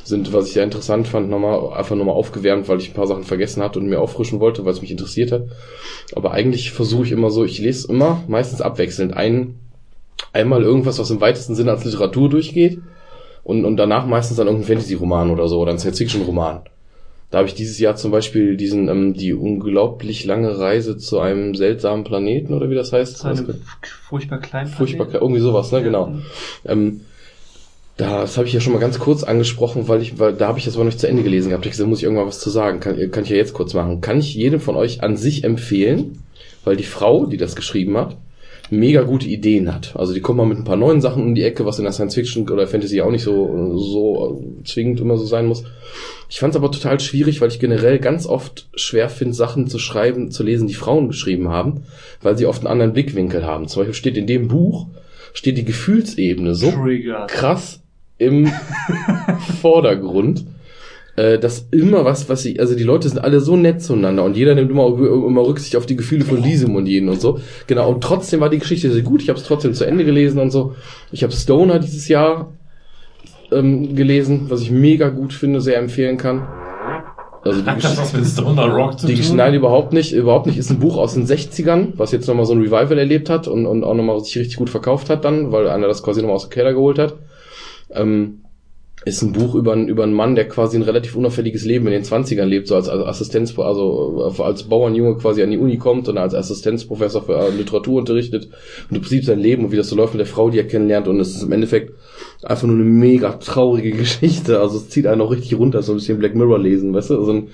sind, 0.03 0.33
was 0.33 0.47
ich 0.47 0.53
sehr 0.53 0.63
interessant 0.63 1.07
fand, 1.07 1.29
nochmal, 1.29 1.73
einfach 1.73 1.95
nochmal 1.95 2.15
aufgewärmt, 2.15 2.67
weil 2.67 2.79
ich 2.79 2.89
ein 2.89 2.93
paar 2.93 3.07
Sachen 3.07 3.23
vergessen 3.23 3.63
hatte 3.63 3.79
und 3.79 3.87
mir 3.87 4.01
auffrischen 4.01 4.39
wollte, 4.39 4.65
weil 4.65 4.73
es 4.73 4.81
mich 4.81 4.91
interessiert 4.91 5.31
hat. 5.31 5.43
Aber 6.15 6.31
eigentlich 6.31 6.71
versuche 6.71 7.05
ich 7.05 7.11
immer 7.11 7.29
so, 7.29 7.43
ich 7.43 7.59
lese 7.59 7.87
immer, 7.87 8.23
meistens 8.27 8.61
abwechselnd, 8.61 9.15
ein, 9.15 9.55
einmal 10.33 10.63
irgendwas, 10.63 10.99
was 10.99 11.11
im 11.11 11.21
weitesten 11.21 11.55
Sinne 11.55 11.71
als 11.71 11.85
Literatur 11.85 12.29
durchgeht 12.29 12.79
und, 13.43 13.65
und 13.65 13.77
danach 13.77 14.05
meistens 14.05 14.37
dann 14.37 14.47
irgendein 14.47 14.67
Fantasy-Roman 14.67 15.31
oder 15.31 15.47
so 15.47 15.59
oder 15.59 15.71
ein 15.71 15.79
Science-Fiction-Roman. 15.79 16.63
Da 17.33 17.39
habe 17.39 17.47
ich 17.47 17.55
dieses 17.55 17.79
Jahr 17.79 17.95
zum 17.95 18.11
Beispiel 18.11 18.57
diesen, 18.57 18.89
ähm, 18.89 19.15
die 19.15 19.33
unglaublich 19.33 20.23
lange 20.23 20.59
Reise 20.59 20.97
zu 20.97 21.19
einem 21.19 21.55
seltsamen 21.55 22.03
Planeten 22.03 22.53
oder 22.53 22.69
wie 22.69 22.75
das 22.75 22.93
heißt. 22.93 23.25
Furchtbar 24.07 24.37
klein. 24.39 24.67
Furchtbar, 24.67 25.07
irgendwie 25.13 25.41
sowas, 25.41 25.71
ne, 25.71 25.81
genau. 25.81 26.13
Ähm, 26.63 27.01
das 27.97 28.37
habe 28.37 28.47
ich 28.47 28.53
ja 28.53 28.59
schon 28.59 28.73
mal 28.73 28.79
ganz 28.79 28.97
kurz 28.97 29.23
angesprochen, 29.23 29.87
weil 29.87 30.01
ich, 30.01 30.17
weil 30.17 30.33
da 30.33 30.47
habe 30.47 30.57
ich 30.57 30.65
das 30.65 30.75
aber 30.75 30.83
noch 30.83 30.91
nicht 30.91 30.99
zu 30.99 31.07
Ende 31.07 31.21
gelesen 31.21 31.49
gehabt. 31.49 31.65
Ich 31.65 31.71
gesagt, 31.71 31.87
muss 31.87 31.99
ich 31.99 32.05
irgendwann 32.05 32.27
was 32.27 32.39
zu 32.39 32.49
sagen. 32.49 32.79
Kann, 32.79 33.11
kann 33.11 33.23
ich 33.23 33.29
ja 33.29 33.35
jetzt 33.35 33.53
kurz 33.53 33.73
machen. 33.73 34.01
Kann 34.01 34.19
ich 34.19 34.33
jedem 34.33 34.59
von 34.59 34.75
euch 34.75 35.03
an 35.03 35.15
sich 35.15 35.43
empfehlen, 35.43 36.23
weil 36.63 36.75
die 36.75 36.83
Frau, 36.83 37.27
die 37.27 37.37
das 37.37 37.55
geschrieben 37.55 37.95
hat, 37.97 38.17
mega 38.71 39.03
gute 39.03 39.27
Ideen 39.27 39.71
hat. 39.71 39.95
Also 39.95 40.13
die 40.13 40.21
kommt 40.21 40.37
mal 40.37 40.47
mit 40.47 40.57
ein 40.57 40.63
paar 40.63 40.75
neuen 40.75 41.01
Sachen 41.01 41.21
um 41.21 41.35
die 41.35 41.43
Ecke, 41.43 41.65
was 41.65 41.77
in 41.77 41.83
der 41.83 41.93
Science 41.93 42.15
Fiction 42.15 42.49
oder 42.49 42.65
Fantasy 42.65 43.01
auch 43.01 43.11
nicht 43.11 43.23
so 43.23 43.77
so 43.77 44.43
zwingend 44.63 44.99
immer 44.99 45.17
so 45.17 45.25
sein 45.25 45.45
muss. 45.45 45.63
Ich 46.29 46.39
fand 46.39 46.55
es 46.55 46.57
aber 46.57 46.71
total 46.71 46.99
schwierig, 46.99 47.41
weil 47.41 47.49
ich 47.49 47.59
generell 47.59 47.99
ganz 47.99 48.25
oft 48.25 48.69
schwer 48.73 49.09
finde, 49.09 49.35
Sachen 49.35 49.67
zu 49.67 49.77
schreiben, 49.77 50.31
zu 50.31 50.41
lesen, 50.41 50.67
die 50.67 50.73
Frauen 50.73 51.09
geschrieben 51.09 51.49
haben, 51.49 51.83
weil 52.23 52.37
sie 52.37 52.47
oft 52.47 52.61
einen 52.61 52.71
anderen 52.71 52.93
Blickwinkel 52.93 53.45
haben. 53.45 53.67
Zum 53.67 53.81
Beispiel 53.81 53.93
steht 53.93 54.17
in 54.17 54.25
dem 54.25 54.47
Buch 54.47 54.87
steht 55.33 55.57
die 55.57 55.65
Gefühlsebene 55.65 56.55
so 56.55 56.71
Trigger. 56.71 57.27
krass 57.27 57.82
im 58.17 58.47
Vordergrund, 59.61 60.45
äh, 61.15 61.37
dass 61.37 61.67
immer 61.71 62.05
was, 62.05 62.29
was 62.29 62.43
sie, 62.43 62.59
also 62.59 62.75
die 62.75 62.83
Leute 62.83 63.07
sind 63.09 63.19
alle 63.19 63.39
so 63.39 63.55
nett 63.55 63.81
zueinander 63.81 64.23
und 64.23 64.35
jeder 64.37 64.55
nimmt 64.55 64.71
immer, 64.71 64.87
immer 64.87 65.45
Rücksicht 65.45 65.75
auf 65.75 65.85
die 65.85 65.95
Gefühle 65.95 66.25
von 66.25 66.41
diesem 66.41 66.75
und 66.75 66.85
jenem 66.87 67.09
und 67.09 67.21
so. 67.21 67.39
Genau, 67.67 67.89
und 67.89 68.03
trotzdem 68.03 68.39
war 68.39 68.49
die 68.49 68.59
Geschichte 68.59 68.91
sehr 68.91 69.03
gut. 69.03 69.21
Ich 69.21 69.29
habe 69.29 69.39
es 69.39 69.45
trotzdem 69.45 69.73
zu 69.73 69.85
Ende 69.85 70.05
gelesen 70.05 70.39
und 70.39 70.51
so. 70.51 70.75
Ich 71.11 71.23
habe 71.23 71.33
Stoner 71.33 71.79
dieses 71.79 72.07
Jahr 72.07 72.53
ähm, 73.51 73.95
gelesen, 73.95 74.45
was 74.49 74.61
ich 74.61 74.71
mega 74.71 75.09
gut 75.09 75.33
finde, 75.33 75.61
sehr 75.61 75.77
empfehlen 75.77 76.17
kann. 76.17 76.47
Also 77.43 77.61
die 77.61 77.75
Geschichte. 77.75 77.97
was 77.97 78.13
mit 78.13 78.25
Stoner 78.25 78.67
Rock 78.73 78.99
zu 78.99 79.05
Die 79.07 79.17
Gesch- 79.17 79.33
Nein, 79.35 79.53
überhaupt 79.53 79.91
nicht. 79.91 80.13
Überhaupt 80.13 80.47
nicht. 80.47 80.57
Ist 80.57 80.71
ein 80.71 80.79
Buch 80.79 80.95
aus 80.97 81.13
den 81.13 81.27
60ern, 81.27 81.89
was 81.97 82.13
jetzt 82.13 82.27
nochmal 82.27 82.45
so 82.45 82.53
ein 82.53 82.61
Revival 82.61 82.97
erlebt 82.97 83.29
hat 83.29 83.47
und, 83.49 83.65
und 83.65 83.83
auch 83.83 83.93
nochmal 83.93 84.19
sich 84.21 84.37
richtig 84.37 84.55
gut 84.55 84.69
verkauft 84.69 85.09
hat 85.09 85.25
dann, 85.25 85.51
weil 85.51 85.67
einer 85.67 85.87
das 85.87 86.01
quasi 86.03 86.21
nochmal 86.21 86.37
aus 86.37 86.47
dem 86.47 86.51
Keller 86.51 86.73
geholt 86.73 86.97
hat. 86.99 87.15
Ähm, 87.95 88.39
ist 89.05 89.21
ein 89.21 89.33
Buch 89.33 89.53
über, 89.55 89.73
einen- 89.73 89.89
über 89.89 90.03
einen 90.03 90.13
Mann, 90.13 90.35
der 90.35 90.47
quasi 90.47 90.77
ein 90.77 90.83
relativ 90.83 91.17
unauffälliges 91.17 91.65
Leben 91.65 91.87
in 91.87 91.91
den 91.91 92.03
20ern 92.03 92.45
lebt, 92.45 92.67
so 92.69 92.75
als, 92.75 92.87
als 92.87 93.03
Assistenz, 93.05 93.57
also 93.59 94.31
äh, 94.37 94.41
als 94.41 94.63
Bauernjunge 94.63 95.17
quasi 95.17 95.43
an 95.43 95.51
die 95.51 95.57
Uni 95.57 95.77
kommt 95.77 96.07
und 96.07 96.17
als 96.17 96.33
Assistenzprofessor 96.33 97.23
für 97.23 97.33
äh, 97.37 97.49
Literatur 97.49 97.99
unterrichtet 97.99 98.47
und 98.89 98.95
im 98.95 99.01
Prinzip 99.01 99.25
sein 99.25 99.39
Leben 99.39 99.65
und 99.65 99.71
wie 99.73 99.75
das 99.75 99.89
so 99.89 99.97
läuft 99.97 100.13
mit 100.13 100.19
der 100.21 100.25
Frau, 100.27 100.49
die 100.49 100.57
er 100.57 100.67
kennenlernt 100.67 101.09
und 101.09 101.19
es 101.19 101.35
ist 101.35 101.43
im 101.43 101.51
Endeffekt 101.51 101.91
einfach 102.43 102.65
nur 102.65 102.77
eine 102.77 102.85
mega 102.85 103.33
traurige 103.33 103.91
Geschichte. 103.97 104.61
Also 104.61 104.77
es 104.77 104.87
zieht 104.87 105.05
einen 105.07 105.19
auch 105.19 105.31
richtig 105.31 105.57
runter, 105.57 105.81
so 105.81 105.91
ein 105.91 105.95
bisschen 105.95 106.19
Black 106.19 106.35
Mirror 106.35 106.59
lesen, 106.59 106.93
weißt 106.93 107.09
du? 107.09 107.19
Also, 107.19 107.33
ein- 107.33 107.47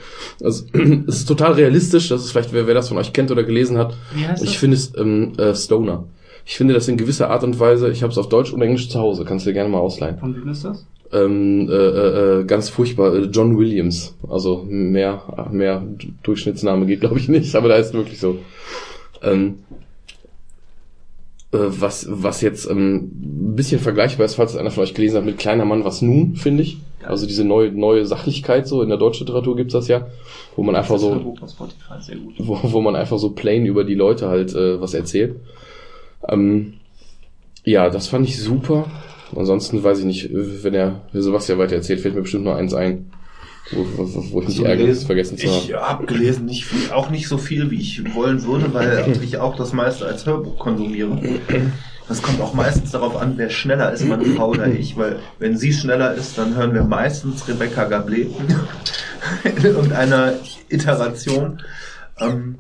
also 0.44 0.66
es 1.08 1.16
ist 1.22 1.28
total 1.28 1.54
realistisch, 1.54 2.10
das 2.10 2.26
ist 2.26 2.32
vielleicht, 2.32 2.54
wer, 2.54 2.68
wer 2.68 2.76
das 2.76 2.90
von 2.90 2.98
euch 3.00 3.12
kennt 3.12 3.32
oder 3.32 3.44
gelesen 3.44 3.80
hat. 3.80 3.96
Ich 4.44 4.60
finde 4.60 4.76
es 4.78 4.92
ähm, 4.96 5.34
äh, 5.40 5.56
Stoner. 5.56 6.06
Ich 6.50 6.58
finde 6.58 6.74
das 6.74 6.88
in 6.88 6.98
gewisser 6.98 7.30
Art 7.30 7.44
und 7.44 7.60
Weise, 7.60 7.92
ich 7.92 8.02
habe 8.02 8.12
es 8.12 8.18
auf 8.18 8.28
Deutsch 8.28 8.52
und 8.52 8.62
Englisch 8.64 8.90
zu 8.90 9.00
Hause, 9.00 9.24
kannst 9.24 9.46
du 9.46 9.52
dir 9.52 9.54
gerne 9.54 9.70
mal 9.70 9.78
ausleihen. 9.78 10.18
Von 10.18 10.36
wem 10.36 10.50
ist 10.50 10.66
das? 10.66 10.84
Ähm, 11.14 11.70
äh, 11.70 11.74
äh, 11.74 12.40
äh, 12.40 12.44
ganz 12.44 12.70
furchtbar, 12.70 13.14
äh, 13.14 13.26
John 13.26 13.56
Williams. 13.56 14.16
Also 14.28 14.66
mehr, 14.68 15.22
mehr 15.52 15.84
Durchschnittsname 16.24 16.88
geht, 16.88 17.02
glaube 17.02 17.20
ich, 17.20 17.30
nicht, 17.30 17.54
aber 17.54 17.68
da 17.68 17.76
ist 17.76 17.94
wirklich 17.94 18.20
so. 18.20 18.40
Ähm, 19.22 19.60
äh, 21.52 21.60
was, 21.60 22.08
was 22.10 22.42
jetzt 22.42 22.68
ähm, 22.68 22.96
ein 22.96 23.56
bisschen 23.56 23.80
vergleichbar 23.80 24.26
ist, 24.26 24.34
falls 24.34 24.58
einer 24.58 24.72
von 24.72 24.82
euch 24.82 24.96
gelesen 24.96 25.18
hat, 25.18 25.26
mit 25.26 25.38
Kleiner 25.38 25.66
Mann, 25.66 25.86
was 25.86 26.02
nun, 26.02 26.36
finde 26.36 26.64
ich. 26.64 26.80
Also 27.04 27.28
diese 27.28 27.44
neue, 27.44 27.72
neue 27.72 28.08
Sachlichkeit, 28.08 28.68
so 28.68 28.82
in 28.82 28.90
der 28.90 28.98
deutschen 28.98 29.28
Literatur 29.28 29.56
gibt's 29.56 29.74
das 29.74 29.88
ja, 29.88 30.08
wo 30.56 30.64
man 30.64 30.76
einfach 30.76 30.98
so 30.98 31.36
wo, 32.40 32.60
wo 32.64 32.82
man 32.82 32.96
einfach 32.96 33.20
so 33.20 33.30
plain 33.30 33.68
über 33.68 33.84
die 33.84 33.94
Leute 33.94 34.30
halt 34.30 34.56
äh, 34.56 34.82
was 34.82 34.96
erzählt. 34.96 35.36
Ähm, 36.28 36.74
ja, 37.64 37.90
das 37.90 38.08
fand 38.08 38.28
ich 38.28 38.40
super. 38.40 38.88
Ansonsten 39.36 39.84
weiß 39.84 40.00
ich 40.00 40.06
nicht, 40.06 40.30
wenn 40.32 40.74
er, 40.74 41.02
Sebastian 41.14 41.60
weiter 41.60 41.76
erzählt, 41.76 42.02
fällt 42.02 42.16
mir 42.16 42.22
bestimmt 42.22 42.46
nur 42.46 42.56
eins 42.56 42.74
ein. 42.74 43.12
wo, 43.72 43.86
wo, 43.96 44.32
wo 44.32 44.42
ich 44.42 44.48
mich 44.48 44.58
So 44.58 44.64
ärgere, 44.64 44.96
vergessen 44.96 45.38
zu 45.38 45.48
haben. 45.48 45.64
Ich 45.66 45.74
habe 45.74 46.06
gelesen, 46.08 46.46
nicht 46.46 46.66
viel, 46.66 46.92
auch 46.92 47.10
nicht 47.12 47.28
so 47.28 47.38
viel, 47.38 47.70
wie 47.70 47.80
ich 47.80 48.16
wollen 48.16 48.44
würde, 48.44 48.74
weil 48.74 49.18
ich 49.22 49.38
auch 49.38 49.56
das 49.56 49.74
meiste 49.74 50.06
als 50.06 50.26
Hörbuch 50.26 50.58
konsumiere. 50.58 51.20
Das 52.08 52.24
kommt 52.24 52.42
auch 52.42 52.56
meistens 52.56 52.90
darauf 52.90 53.16
an, 53.16 53.34
wer 53.36 53.52
schneller 53.52 53.94
ist, 53.94 54.04
meine 54.04 54.26
Frau 54.26 54.50
oder 54.50 54.66
ich, 54.66 54.98
weil 54.98 55.20
wenn 55.38 55.56
sie 55.56 55.72
schneller 55.72 56.16
ist, 56.16 56.40
dann 56.40 56.56
hören 56.56 56.74
wir 56.74 56.84
meistens 56.84 57.48
Rebecca 57.48 57.84
Gablet 57.84 58.32
in 59.44 59.64
irgendeiner 59.64 60.34
Iteration. 60.70 61.62
Ähm, 62.20 62.56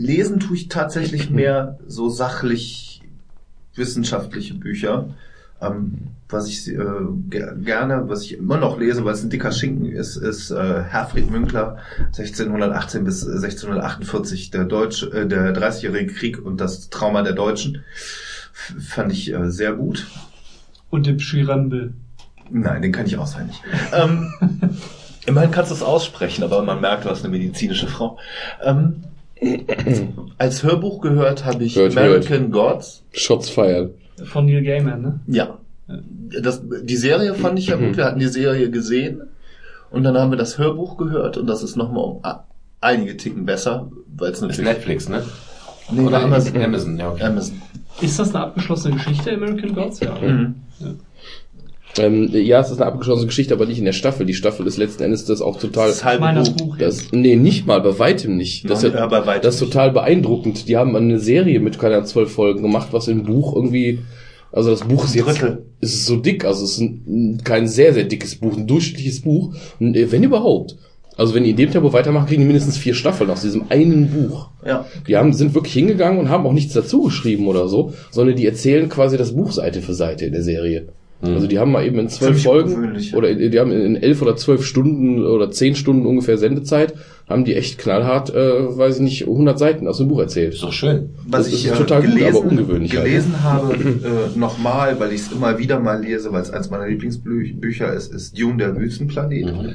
lesen 0.00 0.40
tue 0.40 0.56
ich 0.56 0.68
tatsächlich 0.68 1.30
mehr 1.30 1.78
so 1.86 2.08
sachlich 2.08 3.02
wissenschaftliche 3.74 4.54
Bücher. 4.54 5.14
Ähm, 5.60 6.08
was 6.28 6.48
ich 6.48 6.68
äh, 6.68 6.78
ge 7.28 7.44
gerne, 7.62 8.08
was 8.08 8.22
ich 8.22 8.38
immer 8.38 8.56
noch 8.56 8.78
lese, 8.78 9.04
weil 9.04 9.14
es 9.14 9.22
ein 9.22 9.30
dicker 9.30 9.52
Schinken 9.52 9.86
ist, 9.86 10.16
ist 10.16 10.50
äh, 10.50 10.82
Herfried 10.82 11.30
Münkler 11.30 11.78
1618 12.06 13.04
bis 13.04 13.26
1648, 13.26 14.50
der 14.50 14.64
Deutsche, 14.64 15.06
äh, 15.12 15.26
der 15.26 15.54
30-jährige 15.54 16.14
Krieg 16.14 16.44
und 16.44 16.60
das 16.60 16.88
Trauma 16.88 17.22
der 17.22 17.34
Deutschen. 17.34 17.82
F 18.52 18.74
fand 18.78 19.12
ich 19.12 19.32
äh, 19.32 19.50
sehr 19.50 19.72
gut. 19.72 20.06
Und 20.88 21.06
dem 21.06 21.18
Schirembel. 21.18 21.94
Nein, 22.48 22.82
den 22.82 22.92
kann 22.92 23.06
ich 23.06 23.18
auswendig. 23.18 23.60
ähm, 23.92 24.32
immerhin 25.26 25.50
kannst 25.50 25.70
du 25.70 25.74
es 25.74 25.82
aussprechen, 25.82 26.42
aber 26.42 26.62
man 26.62 26.80
merkt, 26.80 27.04
du 27.04 27.10
hast 27.10 27.24
eine 27.24 27.36
medizinische 27.36 27.86
Frau. 27.86 28.18
Ähm, 28.62 29.02
als 30.38 30.62
Hörbuch 30.62 31.00
gehört 31.00 31.44
habe 31.44 31.64
ich 31.64 31.76
Hört, 31.76 31.96
American 31.96 32.50
Gods. 32.50 33.02
Shots 33.12 33.48
feiern. 33.50 33.90
Von 34.24 34.46
Neil 34.46 34.62
Gaiman, 34.62 35.00
ne? 35.02 35.20
Ja. 35.26 35.58
Das, 36.42 36.62
die 36.82 36.96
Serie 36.96 37.34
fand 37.34 37.58
ich 37.58 37.66
ja 37.68 37.76
gut. 37.76 37.96
Wir 37.96 38.04
hatten 38.04 38.20
die 38.20 38.28
Serie 38.28 38.70
gesehen 38.70 39.22
und 39.90 40.04
dann 40.04 40.16
haben 40.16 40.30
wir 40.30 40.38
das 40.38 40.58
Hörbuch 40.58 40.96
gehört 40.96 41.36
und 41.36 41.46
das 41.46 41.62
ist 41.62 41.76
nochmal 41.76 42.04
um 42.04 42.18
a- 42.24 42.44
einige 42.80 43.16
Ticken 43.16 43.44
besser, 43.46 43.90
weil 44.16 44.30
es 44.30 44.36
Ist 44.36 44.42
natürlich 44.42 44.64
Netflix, 44.70 45.08
ne? 45.08 45.22
Nee, 45.90 46.02
Oder 46.06 46.22
Amazon. 46.22 46.62
Amazon, 46.62 46.96
ja, 46.98 47.10
okay. 47.10 47.24
Amazon. 47.24 47.60
Ist 48.00 48.18
das 48.18 48.32
eine 48.34 48.44
abgeschlossene 48.44 48.94
Geschichte, 48.94 49.32
American 49.34 49.74
Gods? 49.74 49.98
Ja. 50.00 50.14
Mhm. 50.20 50.54
Ähm, 51.98 52.30
ja, 52.32 52.60
es 52.60 52.70
ist 52.70 52.80
eine 52.80 52.90
abgeschlossene 52.90 53.26
Geschichte, 53.26 53.52
aber 53.52 53.66
nicht 53.66 53.78
in 53.78 53.84
der 53.84 53.92
Staffel. 53.92 54.24
Die 54.24 54.34
Staffel 54.34 54.66
ist 54.66 54.76
letzten 54.76 55.02
Endes 55.02 55.24
das 55.24 55.42
auch 55.42 55.58
total. 55.58 55.88
Das 55.88 56.04
halbe 56.04 56.24
Buch. 56.42 56.56
Buch. 56.56 56.76
Das, 56.78 57.10
nee, 57.12 57.36
nicht 57.36 57.66
mal, 57.66 57.80
bei 57.80 57.98
weitem 57.98 58.36
nicht. 58.36 58.68
Das, 58.70 58.84
ist, 58.84 58.94
Ja, 58.94 59.06
bei 59.06 59.26
weitem 59.26 59.42
das 59.42 59.54
ist 59.54 59.60
total 59.60 59.90
beeindruckend. 59.90 60.68
Die 60.68 60.76
haben 60.76 60.94
eine 60.94 61.18
Serie 61.18 61.58
mit 61.58 61.78
keine 61.78 61.96
Ahnung, 61.96 62.06
zwölf 62.06 62.32
Folgen 62.32 62.62
gemacht, 62.62 62.88
was 62.92 63.08
im 63.08 63.24
Buch 63.24 63.56
irgendwie, 63.56 64.00
also 64.52 64.70
das 64.70 64.84
Buch 64.84 65.04
ist 65.04 65.14
jetzt, 65.14 65.26
Drittel. 65.26 65.64
ist 65.80 66.06
so 66.06 66.16
dick, 66.16 66.44
also 66.44 66.64
es 66.64 66.72
ist 66.72 66.80
ein, 66.80 67.40
kein 67.42 67.66
sehr, 67.66 67.92
sehr 67.92 68.04
dickes 68.04 68.36
Buch, 68.36 68.56
ein 68.56 68.68
durchschnittliches 68.68 69.22
Buch, 69.22 69.54
äh, 69.80 70.06
wenn 70.10 70.22
überhaupt. 70.22 70.76
Also 71.16 71.34
wenn 71.34 71.44
die 71.44 71.50
in 71.50 71.56
dem 71.56 71.70
Tempo 71.70 71.92
weitermachen, 71.92 72.26
kriegen 72.26 72.42
die 72.42 72.46
mindestens 72.46 72.78
vier 72.78 72.94
Staffeln 72.94 73.28
aus 73.30 73.42
diesem 73.42 73.64
einen 73.68 74.10
Buch. 74.10 74.48
Ja. 74.64 74.86
Die 75.06 75.16
haben, 75.16 75.32
sind 75.32 75.54
wirklich 75.54 75.74
hingegangen 75.74 76.18
und 76.18 76.30
haben 76.30 76.46
auch 76.46 76.52
nichts 76.52 76.72
dazu 76.72 77.02
geschrieben 77.02 77.46
oder 77.46 77.68
so, 77.68 77.92
sondern 78.10 78.36
die 78.36 78.46
erzählen 78.46 78.88
quasi 78.88 79.18
das 79.18 79.32
Buch 79.32 79.52
Seite 79.52 79.82
für 79.82 79.92
Seite 79.92 80.24
in 80.24 80.32
der 80.32 80.42
Serie. 80.42 80.88
Also 81.22 81.46
die 81.46 81.58
haben 81.58 81.70
mal 81.70 81.84
eben 81.84 81.98
in 81.98 82.08
zwölf 82.08 82.42
Folgen 82.42 82.96
oder 83.14 83.28
in- 83.28 83.50
die 83.50 83.60
haben 83.60 83.70
in 83.72 83.96
elf 83.96 84.22
oder 84.22 84.36
zwölf 84.36 84.64
Stunden 84.64 85.22
oder 85.26 85.50
zehn 85.50 85.74
Stunden 85.74 86.06
ungefähr 86.06 86.38
Sendezeit, 86.38 86.94
haben 87.28 87.44
die 87.44 87.54
echt 87.54 87.76
knallhart, 87.78 88.34
äh, 88.34 88.76
weiß 88.78 88.96
ich 88.96 89.02
nicht, 89.02 89.26
100 89.26 89.58
Seiten 89.58 89.86
aus 89.86 89.98
dem 89.98 90.08
Buch 90.08 90.20
erzählt. 90.20 90.60
Doch 90.62 90.72
schön. 90.72 91.10
Was 91.28 91.44
Das 91.44 91.48
ich 91.54 91.66
ist 91.66 91.72
äh, 91.72 91.76
total 91.76 92.02
gut, 92.02 92.10
gelesen, 92.16 92.36
aber 92.36 92.46
ungewöhnlich 92.46 92.96
halt. 92.96 93.04
gelesen 93.04 93.42
habe, 93.42 93.74
äh, 93.74 94.38
nochmal, 94.38 94.98
weil 94.98 95.12
ich 95.12 95.20
es 95.20 95.32
immer 95.32 95.58
wieder 95.58 95.78
mal 95.78 96.00
lese, 96.02 96.32
weil 96.32 96.40
es 96.42 96.50
eins 96.50 96.70
meiner 96.70 96.86
Lieblingsbücher 96.88 97.92
ist, 97.92 98.14
ist 98.14 98.38
Dune, 98.40 98.56
der 98.56 98.76
Wüstenplanet. 98.76 99.44
Mhm. 99.46 99.74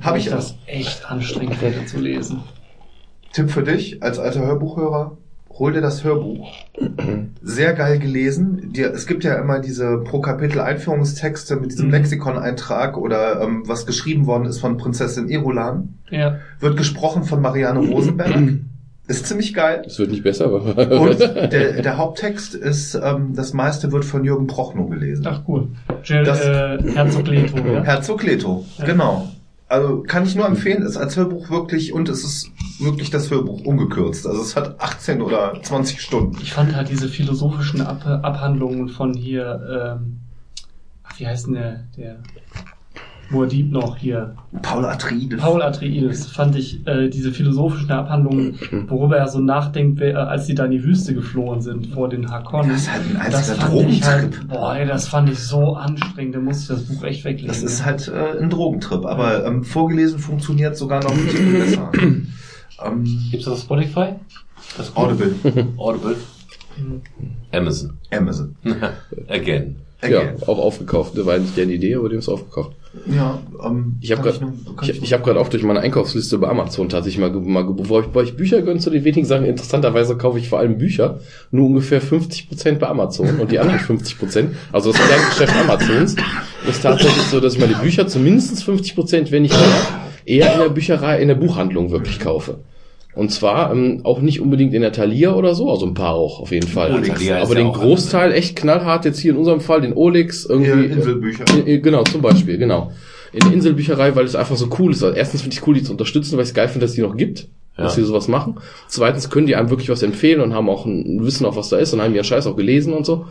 Habe 0.00 0.18
ich 0.18 0.30
das 0.30 0.54
echt 0.66 1.08
anstrengend 1.10 1.56
finde 1.56 1.84
zu 1.84 2.00
lesen. 2.00 2.40
Tipp 3.34 3.50
für 3.50 3.62
dich 3.62 4.02
als 4.02 4.18
alter 4.18 4.44
Hörbuchhörer. 4.46 5.18
Hol 5.58 5.72
dir 5.72 5.80
das 5.80 6.02
Hörbuch. 6.02 6.50
Sehr 7.42 7.74
geil 7.74 7.98
gelesen. 7.98 8.72
Dir, 8.72 8.92
es 8.92 9.06
gibt 9.06 9.22
ja 9.24 9.34
immer 9.36 9.58
diese 9.60 9.98
pro 9.98 10.20
Kapitel 10.20 10.60
Einführungstexte 10.60 11.56
mit 11.56 11.72
diesem 11.72 11.86
Mhm. 11.86 11.92
Lexikon-Eintrag 11.92 12.96
oder 12.96 13.40
ähm, 13.42 13.62
was 13.66 13.86
geschrieben 13.86 14.26
worden 14.26 14.46
ist 14.46 14.60
von 14.60 14.76
Prinzessin 14.76 15.28
Irulan. 15.28 15.94
Ja. 16.10 16.38
Wird 16.60 16.76
gesprochen 16.76 17.24
von 17.24 17.40
Marianne 17.40 17.80
Rosenberg. 17.80 18.34
Ist 19.08 19.26
ziemlich 19.26 19.52
geil. 19.52 19.82
Es 19.84 19.98
wird 19.98 20.10
nicht 20.12 20.22
besser, 20.22 20.44
aber 20.46 20.60
Und 21.00 21.18
der, 21.18 21.82
der 21.82 21.96
Haupttext 21.98 22.54
ist, 22.54 22.94
ähm, 22.94 23.32
das 23.34 23.52
meiste 23.52 23.90
wird 23.90 24.04
von 24.04 24.22
Jürgen 24.24 24.46
Prochnow 24.46 24.88
gelesen. 24.88 25.26
Ach 25.28 25.42
cool. 25.48 25.68
Jill, 26.04 26.22
Das- 26.22 26.40
äh, 26.46 26.78
Herzog 26.94 27.26
Leto, 27.26 27.58
ja? 27.58 27.82
Herzog 27.82 28.22
Leto, 28.22 28.64
Ja. 28.78 28.84
genau. 28.86 29.28
Also 29.72 30.02
kann 30.02 30.26
ich 30.26 30.34
nur 30.34 30.44
empfehlen, 30.44 30.82
ist 30.82 30.98
als 30.98 31.16
Hörbuch 31.16 31.48
wirklich 31.48 31.94
und 31.94 32.10
es 32.10 32.24
ist 32.24 32.50
wirklich 32.78 33.08
das 33.08 33.30
Hörbuch 33.30 33.64
ungekürzt. 33.64 34.26
Also 34.26 34.42
es 34.42 34.54
hat 34.54 34.78
18 34.78 35.22
oder 35.22 35.62
20 35.62 35.98
Stunden. 35.98 36.36
Ich 36.42 36.52
fand 36.52 36.76
halt 36.76 36.90
diese 36.90 37.08
philosophischen 37.08 37.80
Ab 37.80 38.04
Abhandlungen 38.06 38.90
von 38.90 39.14
hier, 39.14 39.96
ähm, 39.98 40.20
wie 41.16 41.26
heißt 41.26 41.46
denn 41.46 41.54
der, 41.54 41.84
der 41.96 42.18
Moadib 43.32 43.72
noch 43.72 43.96
hier? 43.96 44.34
Paul 44.62 44.84
Atreides. 44.84 45.40
Paul 45.40 45.62
Atreides 45.62 46.26
fand 46.26 46.54
ich 46.56 46.86
äh, 46.86 47.08
diese 47.08 47.32
philosophischen 47.32 47.90
Abhandlungen, 47.90 48.58
worüber 48.88 49.16
er 49.16 49.26
so 49.28 49.40
nachdenkt, 49.40 49.98
wer- 50.00 50.12
äh, 50.14 50.16
als 50.16 50.46
die 50.46 50.54
da 50.54 50.66
in 50.66 50.70
die 50.72 50.84
Wüste 50.84 51.14
geflohen 51.14 51.60
sind 51.60 51.88
vor 51.88 52.08
den 52.08 52.30
Hakonnen. 52.30 52.70
Das 52.70 52.82
ist 52.82 52.92
halt 52.92 53.02
ein 53.08 53.30
Das 53.32 53.48
einziger 53.50 53.56
fand 53.66 53.90
ich 53.90 54.00
Drogentrip. 54.00 54.38
halt, 54.38 54.48
boah, 54.48 54.76
ey, 54.76 54.86
das 54.86 55.08
fand 55.08 55.28
ich 55.30 55.38
so 55.38 55.74
anstrengend, 55.74 56.34
da 56.34 56.40
musste 56.40 56.74
ich 56.74 56.78
das 56.80 56.88
Buch 56.88 57.04
echt 57.04 57.24
weglegen. 57.24 57.48
Das 57.48 57.62
ist 57.62 57.84
halt 57.84 58.08
äh, 58.08 58.38
ein 58.42 58.50
Drogentrip, 58.50 59.04
aber 59.06 59.44
ähm, 59.46 59.64
vorgelesen 59.64 60.18
funktioniert 60.18 60.76
sogar 60.76 61.02
noch 61.02 61.12
ein 61.12 61.28
Ticken 61.28 61.52
besser. 61.54 61.90
ähm, 61.96 62.24
Gibt's 63.30 63.46
das 63.46 63.54
auf 63.54 63.60
Spotify? 63.60 64.10
Das? 64.76 64.94
Audible, 64.96 65.34
Audible. 65.76 66.16
Amazon. 67.52 67.92
Amazon. 68.10 68.56
Again. 69.28 69.76
Ja, 70.10 70.34
auch 70.46 70.58
aufgekauft. 70.58 71.16
Das 71.16 71.26
war 71.26 71.38
nicht 71.38 71.56
deren 71.56 71.70
Idee, 71.70 71.94
aber 71.94 72.08
die 72.08 72.14
haben 72.14 72.20
es 72.20 72.28
aufgekauft. 72.28 72.72
Ja, 73.06 73.38
ähm, 73.64 73.96
Ich 74.00 74.12
habe 74.12 74.22
gerade 74.22 74.38
kann 74.38 74.54
ich, 74.82 75.02
ich 75.02 75.12
hab 75.12 75.22
grad 75.22 75.36
auch 75.36 75.48
durch 75.48 75.62
meine 75.62 75.80
Einkaufsliste 75.80 76.38
bei 76.38 76.48
Amazon 76.48 76.88
tatsächlich 76.88 77.20
mal, 77.20 77.30
mal 77.30 77.64
bevor 77.64 78.00
ich, 78.00 78.06
bevor 78.06 78.22
ich 78.22 78.36
Bücher 78.36 78.60
gönne 78.62 78.80
zu 78.80 78.90
den 78.90 79.04
wenigen 79.04 79.24
Sachen, 79.24 79.46
interessanterweise 79.46 80.16
kaufe 80.16 80.38
ich 80.38 80.48
vor 80.48 80.58
allem 80.58 80.76
Bücher, 80.76 81.20
nur 81.50 81.66
ungefähr 81.66 82.02
50% 82.02 82.78
bei 82.78 82.88
Amazon 82.88 83.40
und 83.40 83.50
die 83.50 83.58
anderen 83.58 83.80
50%, 83.98 84.48
also 84.72 84.92
das 84.92 85.00
Kerngeschäft 85.00 85.56
Amazons, 85.56 86.16
ist 86.68 86.82
tatsächlich 86.82 87.24
so, 87.24 87.40
dass 87.40 87.54
ich 87.54 87.60
meine 87.60 87.76
Bücher 87.76 88.06
zu 88.06 88.18
mindestens 88.18 88.62
50%, 88.64 89.30
wenn 89.30 89.42
nicht 89.42 89.54
mehr, 89.54 89.72
eher 90.24 90.52
in 90.54 90.60
der 90.60 90.68
Bücherei, 90.68 91.20
in 91.20 91.28
der 91.28 91.34
Buchhandlung 91.34 91.90
wirklich 91.90 92.20
kaufe. 92.20 92.58
Und 93.14 93.30
zwar 93.30 93.72
ähm, 93.72 94.00
auch 94.04 94.20
nicht 94.20 94.40
unbedingt 94.40 94.72
in 94.72 94.80
der 94.80 94.92
Thalia 94.92 95.34
oder 95.34 95.54
so, 95.54 95.70
also 95.70 95.84
ein 95.86 95.92
paar 95.94 96.14
auch 96.14 96.40
auf 96.40 96.50
jeden 96.50 96.66
Fall. 96.66 97.02
Ist 97.04 97.10
Aber 97.30 97.48
ja 97.48 97.54
den 97.54 97.72
Großteil 97.72 98.32
echt 98.32 98.56
knallhart, 98.56 99.04
jetzt 99.04 99.18
hier 99.18 99.32
in 99.32 99.36
unserem 99.38 99.60
Fall 99.60 99.82
den 99.82 99.92
Olix, 99.92 100.44
Ja, 100.48 100.54
irgendwie. 100.54 100.86
Inselbücher. 100.94 101.44
Äh, 101.66 101.78
Genau, 101.78 102.04
zum 102.04 102.22
Beispiel, 102.22 102.56
genau. 102.56 102.90
In 103.34 103.40
der 103.40 103.52
Inselbücherei, 103.52 104.14
weil 104.16 104.24
es 104.24 104.34
einfach 104.34 104.56
so 104.56 104.68
cool 104.78 104.92
ist. 104.92 105.02
Also 105.02 105.14
erstens 105.14 105.42
finde 105.42 105.56
ich 105.56 105.66
cool, 105.66 105.74
die 105.74 105.82
zu 105.82 105.92
unterstützen, 105.92 106.36
weil 106.36 106.44
ich 106.44 106.50
es 106.50 106.54
geil 106.54 106.68
finde, 106.68 106.86
dass 106.86 106.94
die 106.94 107.02
noch 107.02 107.16
gibt, 107.16 107.48
dass 107.76 107.96
Ja. 107.96 108.02
die 108.02 108.06
sowas 108.06 108.28
machen. 108.28 108.56
Zweitens 108.88 109.28
können 109.30 109.46
die 109.46 109.56
einem 109.56 109.68
wirklich 109.70 109.88
was 109.90 110.02
empfehlen 110.02 110.40
und 110.40 110.54
haben 110.54 110.68
auch 110.70 110.86
ein 110.86 111.22
Wissen 111.24 111.44
auf 111.46 111.56
was 111.56 111.68
da 111.68 111.76
ist 111.78 111.92
und 111.92 112.00
haben 112.02 112.14
ihren 112.14 112.24
Scheiß 112.24 112.46
auch 112.46 112.56
gelesen 112.56 112.94
und 112.94 113.04
so. 113.04 113.26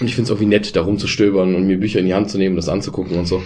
Und 0.00 0.06
ich 0.06 0.14
finde 0.14 0.24
es 0.24 0.30
irgendwie 0.30 0.46
nett, 0.54 0.74
da 0.76 0.82
rumzustöbern 0.82 1.54
und 1.54 1.66
mir 1.66 1.78
Bücher 1.78 2.00
in 2.00 2.06
die 2.06 2.14
Hand 2.14 2.30
zu 2.30 2.38
nehmen, 2.38 2.56
das 2.56 2.68
anzugucken 2.70 3.18
und 3.18 3.26
so. 3.28 3.42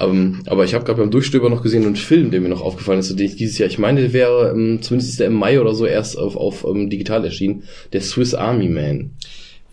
Ähm, 0.00 0.42
aber 0.46 0.64
ich 0.64 0.74
habe 0.74 0.84
gerade 0.84 1.00
beim 1.00 1.10
Durchstöbern 1.10 1.52
noch 1.52 1.62
gesehen 1.62 1.84
einen 1.84 1.96
Film, 1.96 2.30
der 2.30 2.40
mir 2.40 2.48
noch 2.48 2.62
aufgefallen 2.62 3.00
ist, 3.00 3.10
den 3.10 3.26
ich 3.26 3.36
dieses 3.36 3.58
Jahr, 3.58 3.68
ich 3.68 3.78
meine, 3.78 4.00
der 4.00 4.12
wäre, 4.12 4.50
ähm, 4.50 4.80
zumindest 4.82 5.10
ist 5.10 5.20
der 5.20 5.26
im 5.26 5.34
Mai 5.34 5.60
oder 5.60 5.74
so 5.74 5.86
erst 5.86 6.18
auf, 6.18 6.36
auf 6.36 6.64
ähm, 6.64 6.88
digital 6.88 7.24
erschienen, 7.24 7.64
der 7.92 8.00
Swiss 8.00 8.34
Army 8.34 8.68
Man. 8.68 9.10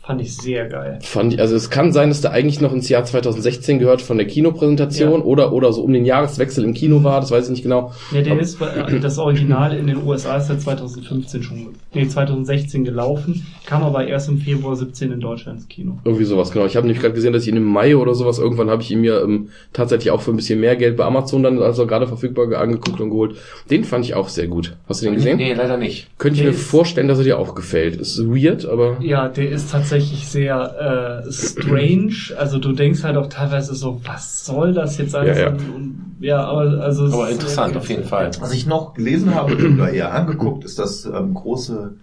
Fand 0.08 0.22
ich 0.22 0.38
sehr 0.38 0.68
geil. 0.70 1.00
Fand 1.02 1.34
ich, 1.34 1.40
also 1.42 1.54
es 1.56 1.70
kann 1.70 1.92
sein, 1.92 2.08
dass 2.08 2.22
der 2.22 2.32
eigentlich 2.32 2.62
noch 2.62 2.72
ins 2.74 2.88
Jahr 2.88 3.04
2016 3.04 3.78
gehört 3.78 4.02
von 4.02 4.18
der 4.18 4.26
Kinopräsentation 4.26 5.20
Ja. 5.20 5.26
oder, 5.26 5.52
oder 5.52 5.74
so 5.74 5.82
um 5.82 5.92
den 5.92 6.06
Jahreswechsel 6.06 6.64
im 6.64 6.74
Kino 6.74 7.04
war, 7.04 7.20
das 7.20 7.30
weiß 7.30 7.46
ich 7.46 7.50
nicht 7.52 7.64
genau. 7.64 7.92
Ja, 8.14 8.22
der 8.22 8.32
Aber- 8.34 8.42
ist, 8.42 8.62
äh, 8.62 9.00
das 9.02 9.18
Original 9.18 9.76
in 9.78 9.88
den 9.88 9.98
USA 10.06 10.38
ist 10.38 10.48
seit 10.48 10.62
2015 10.62 11.44
schon, 11.44 11.68
nee, 11.94 12.08
2016 12.08 12.86
gelaufen, 12.86 13.46
kam 13.66 13.84
aber 13.84 14.08
erst 14.08 14.30
im 14.30 14.38
Februar 14.38 14.78
17 14.78 15.12
in 15.12 15.20
Deutschland 15.20 15.60
ins 15.60 15.68
Kino. 15.68 15.98
Irgendwie 16.06 16.24
sowas, 16.24 16.52
genau. 16.52 16.66
Ich 16.66 16.78
habe 16.78 16.88
nämlich 16.88 17.02
gerade 17.02 17.14
gesehen, 17.14 17.34
dass 17.34 17.44
ich 17.44 17.50
ihn 17.50 17.58
im 17.58 17.66
Mai 17.66 17.98
oder 17.98 18.16
sowas, 18.16 18.40
irgendwann 18.40 18.70
habe 18.70 18.82
ich 18.82 18.92
ihn 18.92 19.02
mir 19.02 19.22
ähm, 19.22 19.50
tatsächlich 19.74 20.12
auch 20.12 20.22
für 20.22 20.32
ein 20.32 20.38
bisschen 20.38 20.60
mehr 20.62 20.78
Geld 20.78 20.96
bei 20.96 21.04
Amazon 21.04 21.44
dann, 21.44 21.62
also 21.62 21.86
gerade 21.86 22.08
verfügbar 22.08 22.48
ge- 22.48 22.56
angeguckt 22.58 23.02
und 23.02 23.10
geholt. 23.10 23.36
Den 23.70 23.84
fand 23.84 24.06
ich 24.06 24.14
auch 24.16 24.30
sehr 24.30 24.48
gut. 24.48 24.76
Hast 24.88 25.02
du 25.02 25.06
den 25.08 25.16
gesehen? 25.16 25.36
Nee, 25.38 25.54
leider 25.54 25.76
nicht. 25.76 26.08
Könnte 26.18 26.38
ich 26.38 26.44
Der 26.44 26.52
mir 26.54 26.58
vorstellen, 26.58 27.10
dass 27.10 27.18
er 27.18 27.26
dir 27.26 27.38
auch 27.40 27.56
gefällt. 27.56 27.96
Ist 27.98 28.20
weird, 28.26 28.66
aber 28.66 28.98
Ja, 29.02 29.28
der 29.28 29.50
ist 29.52 29.70
tatsächlich 29.98 30.28
sehr 30.28 31.24
äh, 31.26 31.32
strange. 31.32 32.14
Also 32.38 32.60
du 32.60 32.74
denkst 32.74 33.04
halt 33.04 33.18
auch 33.18 33.28
teilweise 33.28 33.76
so, 33.76 34.02
was 34.06 34.46
soll 34.46 34.74
das 34.74 34.98
jetzt 34.98 35.16
alles? 35.16 35.38
Ja, 35.38 35.44
ja. 35.46 35.50
Und, 35.52 35.60
und, 35.76 36.16
ja 36.20 36.44
aber 36.46 36.82
also 36.82 37.06
es 37.06 37.14
Aber 37.14 37.28
ist- 37.30 37.36
interessant, 37.36 37.76
auf 37.78 37.90
jeden 37.90 38.04
Fall. 38.06 38.32
Was 38.40 38.54
ich 38.54 38.66
noch 38.66 38.94
gelesen 38.94 39.34
habe 39.36 39.56
oder 39.56 39.90
eher 39.94 40.14
angeguckt, 40.14 40.64
ist 40.66 40.80
das 40.80 41.06
ähm, 41.06 41.34
große 41.34 41.94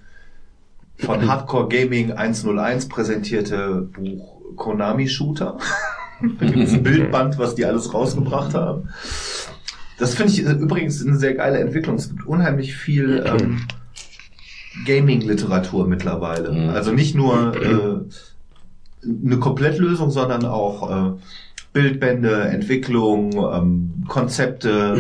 von 0.98 1.26
Hardcore 1.26 1.68
Gaming 1.68 2.12
101 2.12 2.89
präsentierte 2.89 3.89
Buch 3.92 4.40
Konami 4.56 5.08
Shooter. 5.08 5.58
Da 6.39 6.47
gibt 6.47 6.68
es 6.68 6.73
ein 6.73 6.82
Bildband, 6.84 7.39
was 7.39 7.56
die 7.56 7.66
alles 7.66 7.92
rausgebracht 7.92 8.55
haben. 8.55 8.89
Das 9.98 10.14
finde 10.14 10.32
ich 10.32 10.47
äh, 10.47 10.52
übrigens 10.52 11.05
eine 11.05 11.16
sehr 11.16 11.34
geile 11.34 11.58
Entwicklung. 11.58 11.97
Es 11.97 12.08
gibt 12.08 12.24
unheimlich 12.24 12.74
viel 12.76 13.23
ähm, 13.26 13.66
Gaming-Literatur 14.86 15.86
mittlerweile. 15.86 16.52
Mhm. 16.52 16.68
Also 16.70 16.92
nicht 16.92 17.14
nur 17.14 17.54
äh, 17.54 19.06
eine 19.06 19.38
Komplettlösung, 19.38 20.10
sondern 20.10 20.44
auch 20.44 20.90
äh, 20.90 21.12
Bildbände, 21.72 22.42
Entwicklung, 22.42 23.32
ähm, 23.32 24.04
Konzepte 24.08 24.96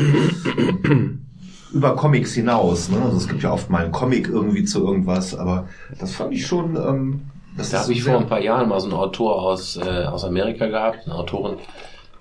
über 1.72 1.96
Comics 1.96 2.34
hinaus. 2.34 2.88
Ne? 2.88 3.00
Also 3.02 3.16
es 3.16 3.28
gibt 3.28 3.42
ja 3.42 3.52
oft 3.52 3.70
mal 3.70 3.84
einen 3.84 3.92
Comic 3.92 4.28
irgendwie 4.28 4.64
zu 4.64 4.84
irgendwas, 4.84 5.34
aber 5.34 5.68
das 5.98 6.12
fand 6.12 6.32
ich 6.32 6.46
schon. 6.46 6.76
Ähm, 6.76 7.20
das 7.56 7.70
Da 7.70 7.82
habe 7.82 7.92
ich 7.92 8.02
vor 8.02 8.18
ein 8.18 8.26
paar 8.26 8.40
Jahren 8.40 8.68
mal 8.68 8.80
so 8.80 8.86
einen 8.86 8.96
Autor 8.96 9.40
aus, 9.40 9.76
äh, 9.76 10.04
aus 10.04 10.24
Amerika 10.24 10.66
gehabt, 10.66 11.06
eine 11.06 11.14
Autorin, 11.14 11.56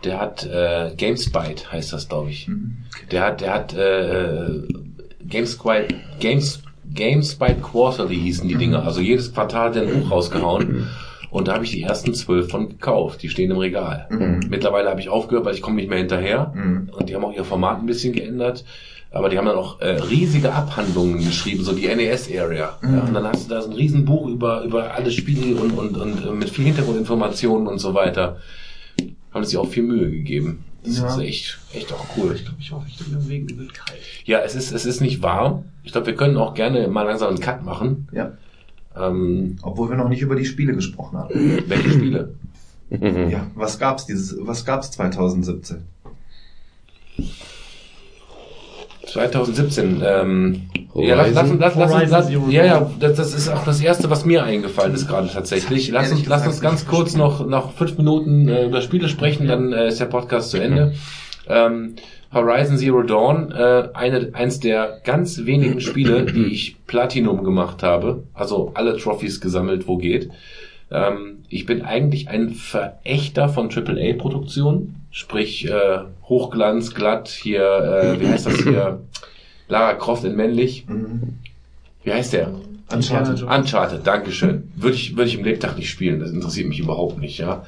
der 0.04 0.20
hat 0.20 0.46
äh, 0.46 0.94
GameSpite 0.96 1.72
heißt 1.72 1.94
das, 1.94 2.10
glaube 2.10 2.30
ich. 2.30 2.50
Der 3.12 3.24
hat, 3.24 3.42
der 3.42 3.54
hat 3.54 3.74
äh, 3.74 4.62
GameSpite, 5.26 5.96
Games, 6.20 6.62
GameSpite 6.92 7.62
Quarterly 7.62 8.16
hießen 8.16 8.48
die 8.48 8.56
Dinger. 8.56 8.84
Also 8.84 9.02
jedes 9.02 9.34
Quartal 9.34 9.70
hat 9.70 9.76
er 9.76 9.84
ein 9.84 10.02
Buch 10.02 10.12
rausgehauen. 10.12 10.88
Und 11.30 11.48
da 11.48 11.56
habe 11.56 11.66
ich 11.66 11.72
die 11.72 11.82
ersten 11.82 12.14
zwölf 12.14 12.50
von 12.50 12.70
gekauft. 12.70 13.24
Die 13.24 13.30
stehen 13.30 13.50
im 13.50 13.58
Regal. 13.58 14.08
Mhm. 14.12 14.42
Mittlerweile 14.50 14.90
habe 14.90 15.02
ich 15.02 15.10
aufgehört, 15.10 15.46
weil 15.46 15.56
ich 15.56 15.64
komme 15.64 15.78
nicht 15.78 15.90
mehr 15.90 15.98
hinterher. 15.98 16.54
Mhm. 16.54 16.92
Und 16.96 17.10
die 17.10 17.16
haben 17.16 17.26
auch 17.26 17.34
ihr 17.34 17.44
Format 17.44 17.80
ein 17.80 17.88
bisschen 17.88 18.14
geändert. 18.14 18.64
Aber 19.10 19.30
die 19.30 19.38
haben 19.38 19.46
dann 19.46 19.56
auch 19.56 19.80
äh, 19.80 19.90
riesige 19.92 20.54
Abhandlungen 20.54 21.18
geschrieben, 21.24 21.64
so 21.64 21.74
die 21.74 21.88
NES-Area. 21.88 22.78
Ja, 22.82 23.00
und 23.02 23.14
dann 23.14 23.28
hast 23.28 23.46
du 23.46 23.54
da 23.54 23.62
so 23.62 23.70
ein 23.70 23.76
Riesenbuch 23.76 24.28
über, 24.28 24.64
über 24.64 24.94
alle 24.94 25.12
Spiele 25.12 25.56
und, 25.56 25.72
und, 25.72 25.98
und 25.98 26.26
äh, 26.26 26.32
mit 26.32 26.50
viel 26.50 26.66
Hintergrundinformationen 26.66 27.68
und 27.68 27.80
so 27.80 27.94
weiter. 27.94 28.38
Haben 29.32 29.44
sich 29.44 29.58
auch 29.58 29.68
viel 29.68 29.84
Mühe 29.84 30.12
gegeben. 30.12 30.66
Das 30.84 30.98
Ja. 30.98 31.08
ist 31.16 31.20
echt, 31.22 31.58
echt 31.74 31.94
auch 31.94 32.06
cool. 32.18 32.34
Ich 32.36 32.44
glaube, 32.44 32.58
ich 32.60 32.72
war 32.72 32.86
richtig 32.86 33.08
im 33.12 33.28
Wegen 33.30 33.48
übel 33.48 33.68
kalt. 33.70 34.00
Ja, 34.26 34.40
es 34.40 34.56
ist, 34.56 34.72
es 34.72 34.86
ist 34.86 35.02
nicht 35.02 35.22
warm. 35.22 35.66
Ich 35.84 35.92
glaube, 35.92 36.08
wir 36.08 36.16
können 36.16 36.38
auch 36.38 36.54
gerne 36.54 36.88
mal 36.88 37.04
langsam 37.04 37.30
einen 37.30 37.40
Cut 37.40 37.64
machen. 37.64 38.08
Ja. 38.12 38.34
Ähm, 38.96 39.58
Obwohl 39.62 39.90
wir 39.90 39.96
noch 39.98 40.10
nicht 40.10 40.22
über 40.22 40.36
die 40.36 40.46
Spiele 40.46 40.74
gesprochen 40.76 41.18
haben. 41.18 41.34
welche 41.68 41.90
Spiele? 41.92 42.36
Ja, 42.90 43.48
was 43.56 43.80
gab's 43.80 44.06
dieses, 44.06 44.36
was 44.42 44.66
gab's 44.66 44.92
2017? 44.92 45.84
2017. 49.06 50.02
Ähm, 50.06 50.62
Horizon? 50.94 51.08
ja, 51.08 51.16
lass, 51.16 51.34
lass, 51.34 51.76
lass, 51.76 51.76
lass, 51.76 52.10
lass, 52.10 52.28
Zero 52.28 52.50
ja, 52.50 52.66
ja, 52.66 52.80
Dawn. 52.80 52.96
das, 53.00 53.16
das 53.16 53.34
ist 53.34 53.50
auch 53.50 53.64
das 53.66 53.82
erste, 53.82 54.10
was 54.10 54.26
mir 54.26 54.44
eingefallen 54.44 54.94
ist 54.94 55.08
gerade 55.08 55.28
tatsächlich. 55.28 55.90
Lass 55.90 56.12
uns, 56.12 56.26
lass 56.26 56.48
uns 56.48 56.62
ganz 56.62 56.86
kurz 56.88 57.16
noch, 57.16 57.46
noch 57.46 57.74
fünf 57.74 57.98
Minuten 57.98 58.48
äh, 58.48 58.66
über 58.66 58.82
Spiele 58.82 59.10
sprechen, 59.10 59.48
dann 59.48 59.74
äh, 59.74 59.88
ist 59.88 60.00
der 60.00 60.06
Podcast 60.06 60.52
zu 60.52 60.58
Ende. 60.58 60.94
Ähm, 61.48 61.96
Horizon 62.34 62.78
Zero 62.78 63.04
Dawn, 63.04 63.52
äh, 63.52 63.90
eine, 63.94 64.30
eins 64.34 64.60
der 64.60 65.02
ganz 65.04 65.46
wenigen 65.46 65.82
Spiele, 65.82 66.26
die 66.26 66.46
ich 66.46 66.78
Platinum 66.88 67.44
gemacht 67.44 67.84
habe, 67.84 68.24
also 68.34 68.72
alle 68.74 68.98
Trophys 68.98 69.40
gesammelt, 69.40 69.88
wo 69.88 69.98
geht. 69.98 70.30
Ähm, 70.90 71.44
ich 71.50 71.66
bin 71.66 71.84
eigentlich 71.84 72.30
ein 72.30 72.52
Verächter 72.52 73.50
von 73.50 73.70
AAA-Produktionen, 73.70 75.03
sprich 75.14 75.70
äh, 75.70 76.00
Hochglanz, 76.24 76.94
glatt, 76.94 77.30
hier, 77.30 77.62
äh, 77.62 78.20
wie 78.20 78.28
heißt 78.28 78.48
das 78.48 78.56
hier, 78.56 79.00
Lara 79.70 79.94
Croft 79.94 80.26
in 80.26 80.36
männlich. 80.36 80.86
Wie 82.04 82.12
heißt 82.12 82.34
der? 82.34 82.52
Uncharted. 82.92 83.44
Uncharted, 83.44 84.06
Dankeschön. 84.06 84.72
Würde 84.76 84.96
ich, 84.96 85.16
würde 85.16 85.30
ich 85.30 85.38
im 85.38 85.46
Lebtag 85.46 85.78
nicht 85.78 85.90
spielen, 85.90 86.20
das 86.20 86.32
interessiert 86.32 86.68
mich 86.68 86.80
überhaupt 86.80 87.20
nicht, 87.20 87.38
ja. 87.38 87.64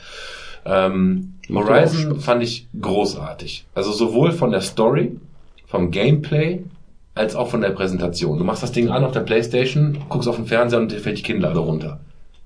Ähm, 0.65 1.35
Horizon 1.53 2.19
fand 2.19 2.41
ich 2.41 2.67
großartig. 2.81 3.65
Also 3.75 3.91
sowohl 3.91 4.31
von 4.31 4.49
der 4.49 4.61
Story, 4.61 5.15
vom 5.67 5.91
Gameplay, 5.91 6.63
als 7.13 7.35
auch 7.35 7.49
von 7.49 7.61
der 7.61 7.69
Präsentation. 7.69 8.39
Du 8.39 8.43
machst 8.43 8.63
das 8.63 8.71
Ding 8.71 8.89
an 8.89 9.03
auf 9.03 9.11
der 9.11 9.21
Playstation, 9.21 9.99
guckst 10.09 10.27
auf 10.27 10.35
den 10.35 10.47
Fernseher 10.47 10.79
und 10.79 10.91
dir 10.91 10.99
fällt 10.99 11.19
die 11.19 11.23
Kinnlade 11.23 11.59
runter. 11.59 11.99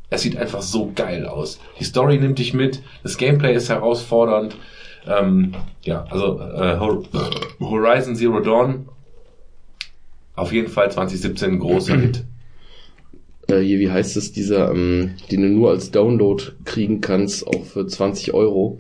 Es 0.10 0.24
sieht 0.24 0.38
einfach 0.38 0.62
so 0.62 0.92
geil 0.94 1.26
aus. 1.26 1.60
Die 1.80 1.86
Story 1.86 2.18
nimmt 2.18 2.40
dich 2.40 2.54
mit, 2.54 2.82
das 3.02 3.18
Gameplay 3.18 3.56
ist 3.56 3.70
herausfordernd. 3.70 4.58
Ähm, 5.08 5.54
ja, 5.84 6.06
also 6.10 6.40
äh, 6.40 6.78
Hor- 6.80 7.04
Horizon 7.60 8.16
Zero 8.16 8.40
Dawn 8.42 8.88
auf 10.36 10.54
jeden 10.54 10.70
Fall 10.70 10.92
2017 10.92 11.52
ein 11.54 11.60
großer 11.60 11.98
Hit. 11.98 12.24
äh, 13.50 13.60
hier, 13.60 13.80
wie 13.80 13.92
heißt 13.92 14.16
es, 14.18 14.32
dieser, 14.32 14.72
ähm, 14.72 15.16
den 15.32 15.42
du 15.42 15.48
nur 15.50 15.70
als 15.72 15.92
Download 15.92 16.44
kriegen 16.66 17.02
kannst, 17.02 17.46
auch 17.48 17.64
für 17.66 17.86
20 17.88 18.34
Euro. 18.34 18.80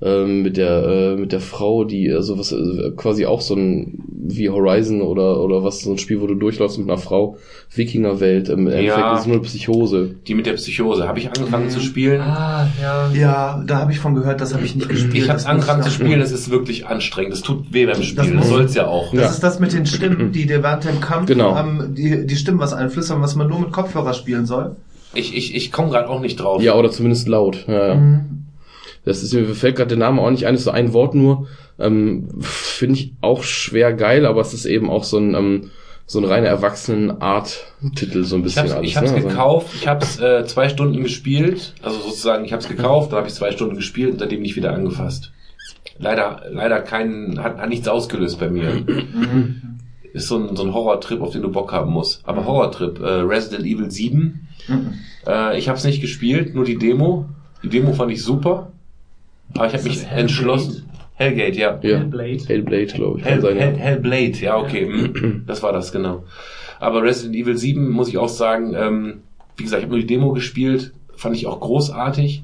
Ähm, 0.00 0.42
mit 0.42 0.56
der 0.56 0.84
äh, 0.86 1.16
mit 1.16 1.32
der 1.32 1.40
Frau, 1.40 1.82
die 1.82 2.06
äh, 2.06 2.22
sowas 2.22 2.52
äh, 2.52 2.92
quasi 2.96 3.26
auch 3.26 3.40
so 3.40 3.54
ein 3.56 3.98
wie 4.30 4.48
Horizon 4.48 5.02
oder 5.02 5.40
oder 5.42 5.64
was 5.64 5.80
so 5.80 5.90
ein 5.90 5.98
Spiel, 5.98 6.20
wo 6.20 6.28
du 6.28 6.34
durchläufst 6.36 6.78
mit 6.78 6.88
einer 6.88 6.98
Frau, 6.98 7.36
Wikingerwelt, 7.74 8.48
im 8.48 8.68
Endeffekt 8.68 8.86
Ja. 8.98 9.14
ist 9.14 9.20
es 9.22 9.26
nur 9.26 9.36
eine 9.36 9.44
Psychose. 9.44 10.14
Die 10.28 10.34
mit 10.36 10.46
der 10.46 10.52
Psychose. 10.52 11.08
Habe 11.08 11.18
ich 11.18 11.26
angefangen 11.28 11.68
zu 11.70 11.80
spielen. 11.80 12.20
Ah, 12.20 12.68
ja. 12.80 13.10
Ja, 13.12 13.64
da 13.66 13.78
habe 13.78 13.90
ich 13.90 13.98
von 13.98 14.14
gehört, 14.14 14.40
das 14.40 14.54
habe 14.54 14.64
ich 14.64 14.76
nicht 14.76 14.88
gespielt. 14.88 15.14
Ich 15.14 15.22
habe 15.28 15.32
Das 15.38 15.46
angefangen 15.46 15.82
zu 15.82 15.90
spielen, 15.90 16.20
es 16.20 16.30
ist 16.30 16.48
wirklich 16.50 16.86
anstrengend. 16.86 17.32
Es 17.34 17.42
tut 17.42 17.72
weh 17.72 17.86
beim 17.86 17.96
Das 17.96 18.04
Spielen. 18.06 18.36
muss- 18.36 18.44
Das 18.44 18.48
soll's 18.50 18.74
ja 18.76 18.86
auch. 18.86 19.10
Das 19.12 19.20
Ja. 19.22 19.30
ist 19.30 19.42
das 19.42 19.58
mit 19.58 19.72
den 19.72 19.86
Stimmen, 19.86 20.30
die 20.30 20.46
dir 20.46 20.62
während 20.62 20.84
dem 20.84 21.00
Kampf 21.00 21.26
Genau. 21.26 21.56
haben, 21.56 21.94
die, 21.96 22.24
die 22.24 22.36
Stimmen 22.36 22.60
was 22.60 22.72
einflüstern, 22.72 23.20
was 23.20 23.34
man 23.34 23.48
nur 23.48 23.58
mit 23.58 23.72
Kopfhörer 23.72 24.14
spielen 24.14 24.46
soll. 24.46 24.76
Ich, 25.14 25.36
ich, 25.36 25.56
ich 25.56 25.72
komme 25.72 25.90
gerade 25.90 26.08
auch 26.08 26.20
nicht 26.20 26.36
drauf. 26.36 26.62
Ja, 26.62 26.76
oder 26.76 26.90
zumindest 26.92 27.26
laut. 27.26 27.64
Ja, 27.66 27.88
ja. 27.88 27.94
Mhm. 27.96 28.20
Das 29.08 29.22
ist 29.22 29.32
mir 29.32 29.46
fällt 29.54 29.76
gerade 29.76 29.88
der 29.88 29.98
Name 29.98 30.20
auch 30.20 30.30
nicht 30.30 30.46
ein, 30.46 30.54
ist 30.54 30.64
so 30.64 30.70
ein 30.70 30.92
Wort 30.92 31.14
nur. 31.14 31.46
Ähm, 31.78 32.28
Finde 32.40 32.98
ich 33.00 33.14
auch 33.20 33.42
schwer 33.42 33.92
geil, 33.94 34.26
aber 34.26 34.40
es 34.40 34.52
ist 34.54 34.66
eben 34.66 34.90
auch 34.90 35.04
so 35.04 35.18
ein 35.18 35.34
ähm, 35.34 35.70
so 36.10 36.18
ein 36.20 36.24
reiner 36.24 36.48
Erwachsenen-Art-Titel, 36.48 38.24
so 38.24 38.36
ein 38.36 38.40
Ich 38.40 38.44
bisschen 38.44 38.62
hab's, 38.62 38.72
alles. 38.72 38.88
ich 38.90 38.96
hab's 38.96 39.10
ne? 39.10 39.16
Also- 39.16 39.28
gekauft, 39.28 39.66
ich 39.74 39.86
hab's 39.88 40.18
äh, 40.18 40.44
zwei 40.46 40.68
Stunden 40.70 41.02
gespielt, 41.02 41.74
also 41.82 41.98
sozusagen, 42.00 42.44
ich 42.46 42.52
hab's 42.54 42.66
gekauft, 42.66 43.12
dann 43.12 43.18
habe 43.18 43.28
ich 43.28 43.34
zwei 43.34 43.52
Stunden 43.52 43.76
gespielt 43.76 44.12
und 44.12 44.18
seitdem 44.18 44.40
nicht 44.40 44.56
wieder 44.56 44.72
angefasst. 44.72 45.32
Leider, 45.98 46.42
leider 46.50 46.80
kein, 46.80 47.38
hat, 47.42 47.58
hat 47.58 47.68
nichts 47.68 47.88
ausgelöst 47.88 48.38
bei 48.40 48.48
mir. 48.48 48.84
Ist 50.14 50.28
so 50.28 50.38
ein, 50.38 50.56
so 50.56 50.62
ein 50.64 50.72
Horrortrip, 50.72 51.20
auf 51.20 51.32
den 51.32 51.42
du 51.42 51.50
Bock 51.50 51.72
haben 51.72 51.92
musst. 51.92 52.22
Aber 52.26 52.46
Horrortrip, 52.46 53.00
äh, 53.00 53.04
Resident 53.20 53.66
Evil 53.66 53.90
7, 53.90 54.48
äh, 55.26 55.58
ich 55.58 55.68
hab's 55.68 55.84
nicht 55.84 56.00
gespielt, 56.00 56.54
nur 56.54 56.64
die 56.64 56.78
Demo. 56.78 57.26
Die 57.62 57.68
Demo 57.68 57.92
fand 57.92 58.10
ich 58.12 58.22
super, 58.22 58.72
aber 59.54 59.66
ich 59.66 59.72
habe 59.74 59.82
mich 59.84 60.06
entschlossen. 60.06 60.84
Hellgate, 61.14 61.56
ja. 61.58 61.78
Ja. 61.82 61.98
Hellblade. 61.98 62.38
Hellblade, 62.46 62.86
glaube 62.86 63.18
ich. 63.18 63.24
Hell, 63.24 63.40
sein, 63.40 63.56
Hell, 63.56 63.72
ja. 63.72 63.78
Hellblade, 63.78 64.38
ja, 64.40 64.56
okay. 64.56 64.86
mm, 64.86 65.44
Das 65.46 65.62
war 65.62 65.72
das, 65.72 65.90
genau. 65.90 66.24
Aber 66.78 67.02
Resident 67.02 67.34
Evil 67.34 67.56
7, 67.56 67.88
muss 67.90 68.08
ich 68.08 68.18
auch 68.18 68.28
sagen, 68.28 68.74
ähm, 68.76 69.14
wie 69.56 69.64
gesagt, 69.64 69.80
ich 69.80 69.84
habe 69.86 69.94
nur 69.96 70.00
die 70.00 70.06
Demo 70.06 70.32
gespielt, 70.32 70.92
fand 71.16 71.34
ich 71.36 71.46
auch 71.46 71.58
großartig. 71.60 72.42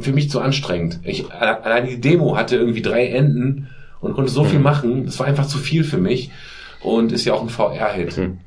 Für 0.00 0.12
mich 0.12 0.30
zu 0.30 0.40
anstrengend. 0.40 1.00
Ich, 1.04 1.30
alle- 1.32 1.64
allein 1.64 1.86
die 1.86 2.00
Demo 2.00 2.36
hatte 2.36 2.56
irgendwie 2.56 2.80
drei 2.82 3.06
Enden 3.08 3.68
und 4.00 4.14
konnte 4.14 4.30
so 4.30 4.44
viel 4.44 4.58
Mhm. 4.58 4.64
machen. 4.64 5.04
Das 5.06 5.18
war 5.18 5.26
einfach 5.26 5.46
zu 5.46 5.58
viel 5.58 5.84
für 5.84 5.98
mich. 5.98 6.30
Und 6.82 7.12
ist 7.12 7.24
ja 7.24 7.32
auch 7.34 7.42
ein 7.42 7.48
VR-Hit. 7.50 8.16
Mhm. 8.18 8.38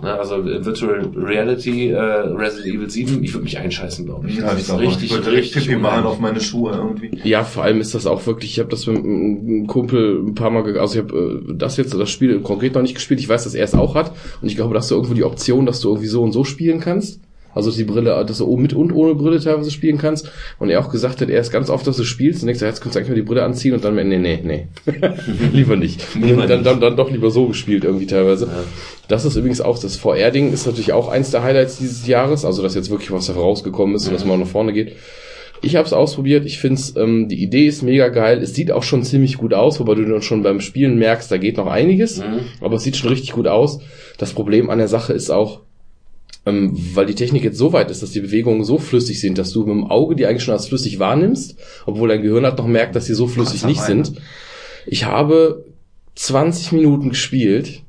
Ne, 0.00 0.12
also 0.12 0.36
äh, 0.42 0.64
Virtual 0.64 1.08
Reality, 1.14 1.90
äh, 1.90 1.98
Resident 1.98 2.74
Evil 2.74 2.90
7, 2.90 3.22
ich 3.22 3.32
würde 3.32 3.44
mich 3.44 3.58
einscheißen, 3.58 4.04
glaube 4.04 4.28
ich. 4.28 4.36
Ja, 4.38 4.46
Das 4.46 4.54
ich 4.54 4.60
ist 4.60 4.66
glaube, 4.66 4.84
ich 4.84 5.52
Pipi 5.52 5.76
machen 5.76 5.82
unheimlich. 5.82 6.04
auf 6.06 6.18
meine 6.20 6.40
Schuhe 6.40 6.72
irgendwie. 6.72 7.10
Ja, 7.22 7.44
vor 7.44 7.62
allem 7.62 7.80
ist 7.80 7.94
das 7.94 8.06
auch 8.06 8.26
wirklich, 8.26 8.52
ich 8.52 8.58
habe 8.58 8.70
das 8.70 8.86
mit 8.86 8.98
einem 8.98 9.66
Kumpel 9.66 10.20
ein 10.26 10.34
paar 10.34 10.50
Mal, 10.50 10.78
also 10.78 10.98
ich 10.98 11.04
habe 11.04 11.42
äh, 11.48 11.54
das 11.56 11.76
jetzt, 11.76 11.94
das 11.94 12.10
Spiel 12.10 12.40
konkret 12.40 12.74
noch 12.74 12.82
nicht 12.82 12.94
gespielt, 12.94 13.20
ich 13.20 13.28
weiß, 13.28 13.44
dass 13.44 13.54
er 13.54 13.64
es 13.64 13.74
auch 13.74 13.94
hat 13.94 14.12
und 14.42 14.48
ich 14.48 14.56
glaube, 14.56 14.74
dass 14.74 14.88
du 14.88 14.96
irgendwo 14.96 15.14
die 15.14 15.24
Option, 15.24 15.64
dass 15.66 15.80
du 15.80 15.90
irgendwie 15.90 16.08
so 16.08 16.22
und 16.22 16.32
so 16.32 16.44
spielen 16.44 16.80
kannst. 16.80 17.20
Also 17.54 17.70
die 17.70 17.84
Brille, 17.84 18.24
dass 18.26 18.38
du 18.38 18.56
mit 18.56 18.72
und 18.72 18.92
ohne 18.92 19.14
Brille 19.14 19.40
teilweise 19.40 19.70
spielen 19.70 19.98
kannst. 19.98 20.30
Und 20.58 20.70
er 20.70 20.80
auch 20.80 20.90
gesagt 20.90 21.20
hat, 21.20 21.28
er 21.30 21.40
ist 21.40 21.52
ganz 21.52 21.70
oft, 21.70 21.86
dass 21.86 21.96
du 21.96 22.04
spielst 22.04 22.42
und 22.42 22.46
denkst, 22.46 22.62
jetzt 22.62 22.80
kannst 22.80 22.94
du 22.94 22.98
eigentlich 22.98 23.10
mal 23.10 23.14
die 23.16 23.22
Brille 23.22 23.42
anziehen 23.42 23.74
und 23.74 23.84
dann, 23.84 23.94
nee, 23.94 24.18
nee, 24.18 24.40
nee. 24.42 24.66
lieber 25.52 25.76
nicht. 25.76 26.02
Lieber 26.20 26.46
dann, 26.46 26.64
dann, 26.64 26.80
dann 26.80 26.96
doch 26.96 27.10
lieber 27.10 27.30
so 27.30 27.46
gespielt 27.46 27.84
irgendwie 27.84 28.06
teilweise. 28.06 28.46
Ja. 28.46 28.64
Das 29.08 29.24
ist 29.24 29.36
übrigens 29.36 29.60
auch, 29.60 29.78
das 29.78 29.96
VR-Ding 29.96 30.52
ist 30.52 30.66
natürlich 30.66 30.92
auch 30.92 31.08
eins 31.08 31.30
der 31.30 31.42
Highlights 31.42 31.78
dieses 31.78 32.06
Jahres, 32.06 32.44
also 32.44 32.62
dass 32.62 32.74
jetzt 32.74 32.90
wirklich 32.90 33.10
was 33.12 33.28
herausgekommen 33.28 33.94
ist 33.96 34.06
und 34.06 34.14
dass 34.14 34.24
man 34.24 34.40
nach 34.40 34.46
vorne 34.46 34.72
geht. 34.72 34.92
Ich 35.62 35.76
habe 35.76 35.86
es 35.86 35.92
ausprobiert, 35.94 36.44
ich 36.44 36.58
finde 36.58 36.80
ähm, 36.96 37.28
die 37.28 37.42
Idee 37.42 37.66
ist 37.66 37.82
mega 37.82 38.08
geil, 38.08 38.42
es 38.42 38.54
sieht 38.54 38.70
auch 38.70 38.82
schon 38.82 39.02
ziemlich 39.02 39.38
gut 39.38 39.54
aus, 39.54 39.80
wobei 39.80 39.94
du 39.94 40.04
dann 40.04 40.20
schon 40.20 40.42
beim 40.42 40.60
Spielen 40.60 40.98
merkst, 40.98 41.30
da 41.30 41.38
geht 41.38 41.56
noch 41.56 41.68
einiges, 41.68 42.18
Mhm. 42.18 42.40
aber 42.60 42.76
es 42.76 42.82
sieht 42.82 42.96
schon 42.96 43.08
richtig 43.08 43.32
gut 43.32 43.46
aus. 43.46 43.80
Das 44.18 44.32
Problem 44.34 44.68
an 44.68 44.78
der 44.78 44.88
Sache 44.88 45.14
ist 45.14 45.30
auch, 45.30 45.60
ähm, 46.46 46.76
weil 46.94 47.06
die 47.06 47.14
Technik 47.14 47.42
jetzt 47.44 47.58
so 47.58 47.72
weit 47.72 47.90
ist, 47.90 48.02
dass 48.02 48.10
die 48.12 48.20
Bewegungen 48.20 48.64
so 48.64 48.78
flüssig 48.78 49.20
sind, 49.20 49.38
dass 49.38 49.50
du 49.52 49.60
mit 49.60 49.70
dem 49.70 49.84
Auge 49.90 50.14
die 50.16 50.26
eigentlich 50.26 50.44
schon 50.44 50.54
als 50.54 50.68
flüssig 50.68 50.98
wahrnimmst, 50.98 51.56
obwohl 51.86 52.08
dein 52.08 52.22
Gehirn 52.22 52.44
halt 52.44 52.58
noch 52.58 52.66
merkt, 52.66 52.94
dass 52.96 53.06
sie 53.06 53.14
so 53.14 53.26
flüssig 53.26 53.64
nicht 53.64 53.80
Dank. 53.80 54.06
sind. 54.06 54.20
Ich 54.86 55.04
habe 55.06 55.64
20 56.16 56.72
Minuten 56.72 57.08
gespielt 57.10 57.82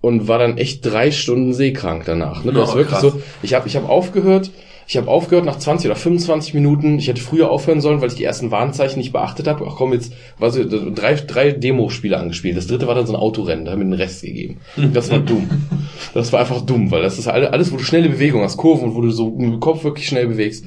und 0.00 0.28
war 0.28 0.38
dann 0.38 0.56
echt 0.56 0.86
drei 0.86 1.10
Stunden 1.10 1.52
seekrank 1.52 2.04
danach. 2.06 2.44
Ne? 2.44 2.52
Du 2.52 2.60
Oh, 2.60 2.62
hast 2.66 2.74
wirklich 2.74 2.92
krass. 2.98 3.02
so, 3.02 3.20
ich 3.42 3.54
habe 3.54 3.66
ich 3.68 3.76
hab 3.76 3.88
aufgehört, 3.88 4.50
Ich 4.90 4.96
habe 4.96 5.06
aufgehört 5.06 5.44
nach 5.44 5.56
20 5.56 5.86
oder 5.88 5.94
25 5.94 6.52
Minuten. 6.52 6.98
Ich 6.98 7.06
hätte 7.06 7.20
früher 7.20 7.48
aufhören 7.48 7.80
sollen, 7.80 8.00
weil 8.00 8.08
ich 8.08 8.16
die 8.16 8.24
ersten 8.24 8.50
Warnzeichen 8.50 8.98
nicht 8.98 9.12
beachtet 9.12 9.46
habe. 9.46 9.64
Ach 9.68 9.76
komm, 9.76 9.92
jetzt 9.92 10.12
war 10.40 10.50
so, 10.50 10.64
drei, 10.92 11.14
drei 11.14 11.52
Demo-Spiele 11.52 12.18
angespielt. 12.18 12.56
Das 12.56 12.66
dritte 12.66 12.88
war 12.88 12.96
dann 12.96 13.06
so 13.06 13.12
ein 13.12 13.20
Autorennen, 13.20 13.64
da 13.64 13.70
haben 13.70 13.78
wir 13.78 13.84
den 13.84 13.92
Rest 13.92 14.22
gegeben. 14.22 14.56
Das 14.92 15.08
war 15.12 15.20
dumm. 15.20 15.48
Das 16.12 16.32
war 16.32 16.40
einfach 16.40 16.62
dumm, 16.62 16.90
weil 16.90 17.02
das 17.02 17.20
ist 17.20 17.28
alle- 17.28 17.52
alles, 17.52 17.70
wo 17.70 17.76
du 17.76 17.84
schnelle 17.84 18.08
Bewegung 18.08 18.42
hast, 18.42 18.56
Kurven 18.56 18.88
und 18.88 18.94
wo 18.96 19.00
du 19.00 19.10
so 19.12 19.30
mit 19.30 19.42
dem 19.52 19.60
Kopf 19.60 19.84
wirklich 19.84 20.08
schnell 20.08 20.26
bewegst. 20.26 20.64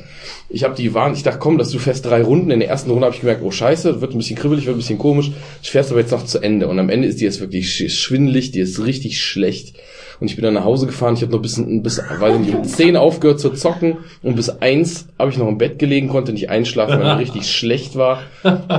Ich 0.48 0.64
habe 0.64 0.74
die 0.76 0.94
Warn, 0.94 1.12
ich 1.14 1.24
dachte, 1.24 1.40
komm, 1.40 1.58
dass 1.58 1.72
du 1.72 1.78
fährst 1.80 2.06
drei 2.06 2.22
Runden. 2.24 2.50
In 2.50 2.62
der 2.62 2.70
ersten 2.70 2.92
Runde 2.92 3.06
habe 3.08 3.14
ich 3.16 3.20
gemerkt, 3.20 3.42
oh 3.44 3.52
scheiße, 3.52 4.00
wird 4.00 4.14
ein 4.14 4.20
bisschen 4.20 4.38
kribbelig, 4.38 4.66
wird 4.68 4.78
ein 4.78 4.80
bisschen 4.80 5.00
komisch. 5.00 5.32
Ich 5.62 5.70
fährst 5.72 5.92
aber 5.92 6.00
jetzt 6.00 6.12
noch 6.12 6.24
zu 6.24 6.40
Ende. 6.40 6.70
Und 6.70 6.80
am 6.80 6.90
Ende 6.90 7.10
ist 7.10 7.20
die 7.20 7.26
jetzt 7.26 7.42
wirklich 7.42 7.66
sch- 7.68 7.90
schwindelig, 7.90 8.52
die 8.52 8.60
ist 8.60 8.86
richtig 8.86 9.22
schlecht. 9.22 9.74
Und 10.20 10.30
ich 10.30 10.36
bin 10.36 10.44
dann 10.44 10.54
nach 10.54 10.64
Hause 10.64 10.86
gefahren, 10.86 11.16
ich 11.16 11.22
habe 11.22 11.32
noch 11.32 11.42
bis, 11.42 11.62
bis 11.66 12.02
weiß 12.20 12.40
nicht, 12.40 12.56
um 12.56 12.64
10 12.64 12.96
aufgehört 12.96 13.40
zu 13.40 13.50
zocken 13.52 13.98
und 14.22 14.36
bis 14.36 14.50
eins 14.50 15.08
habe 15.18 15.32
ich 15.32 15.38
noch 15.38 15.48
im 15.48 15.58
Bett 15.58 15.80
gelegen, 15.80 16.10
konnte 16.10 16.34
nicht 16.34 16.50
einschlafen, 16.50 17.00
weil 17.00 17.16
mir 17.16 17.20
richtig 17.20 17.50
schlecht 17.50 17.96
war. 17.96 18.22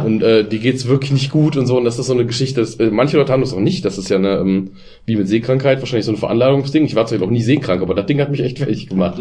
Und 0.05 0.23
äh, 0.23 0.47
die 0.47 0.59
geht's 0.59 0.89
wirklich 0.89 1.13
nicht 1.13 1.31
gut 1.31 1.57
und 1.57 1.67
so. 1.67 1.77
Und 1.77 1.85
das 1.85 1.99
ist 1.99 2.07
so 2.07 2.13
eine 2.13 2.27
Geschichte, 2.27 2.61
das, 2.61 2.77
äh, 2.77 2.91
manche 2.91 3.17
Leute 3.17 3.33
haben 3.33 3.41
das 3.41 3.53
auch 3.53 3.61
nicht. 3.61 3.85
Das 3.85 3.99
ist 3.99 4.09
ja 4.09 4.17
eine, 4.17 4.39
ähm, 4.39 4.73
wie 5.07 5.17
mit 5.17 5.29
Seekrankheit, 5.29 5.81
wahrscheinlich 5.81 6.07
so 6.07 6.13
ein 6.13 6.17
Veranlagungsding. 6.17 6.85
Ich 6.85 6.95
war 6.95 7.07
zwar 7.07 7.19
noch 7.19 7.31
nie 7.31 7.43
seekrank, 7.43 7.83
aber 7.83 7.95
das 7.95 8.07
Ding 8.07 8.21
hat 8.21 8.31
mich 8.31 8.41
echt 8.41 8.59
fertig 8.59 8.89
gemacht. 8.89 9.19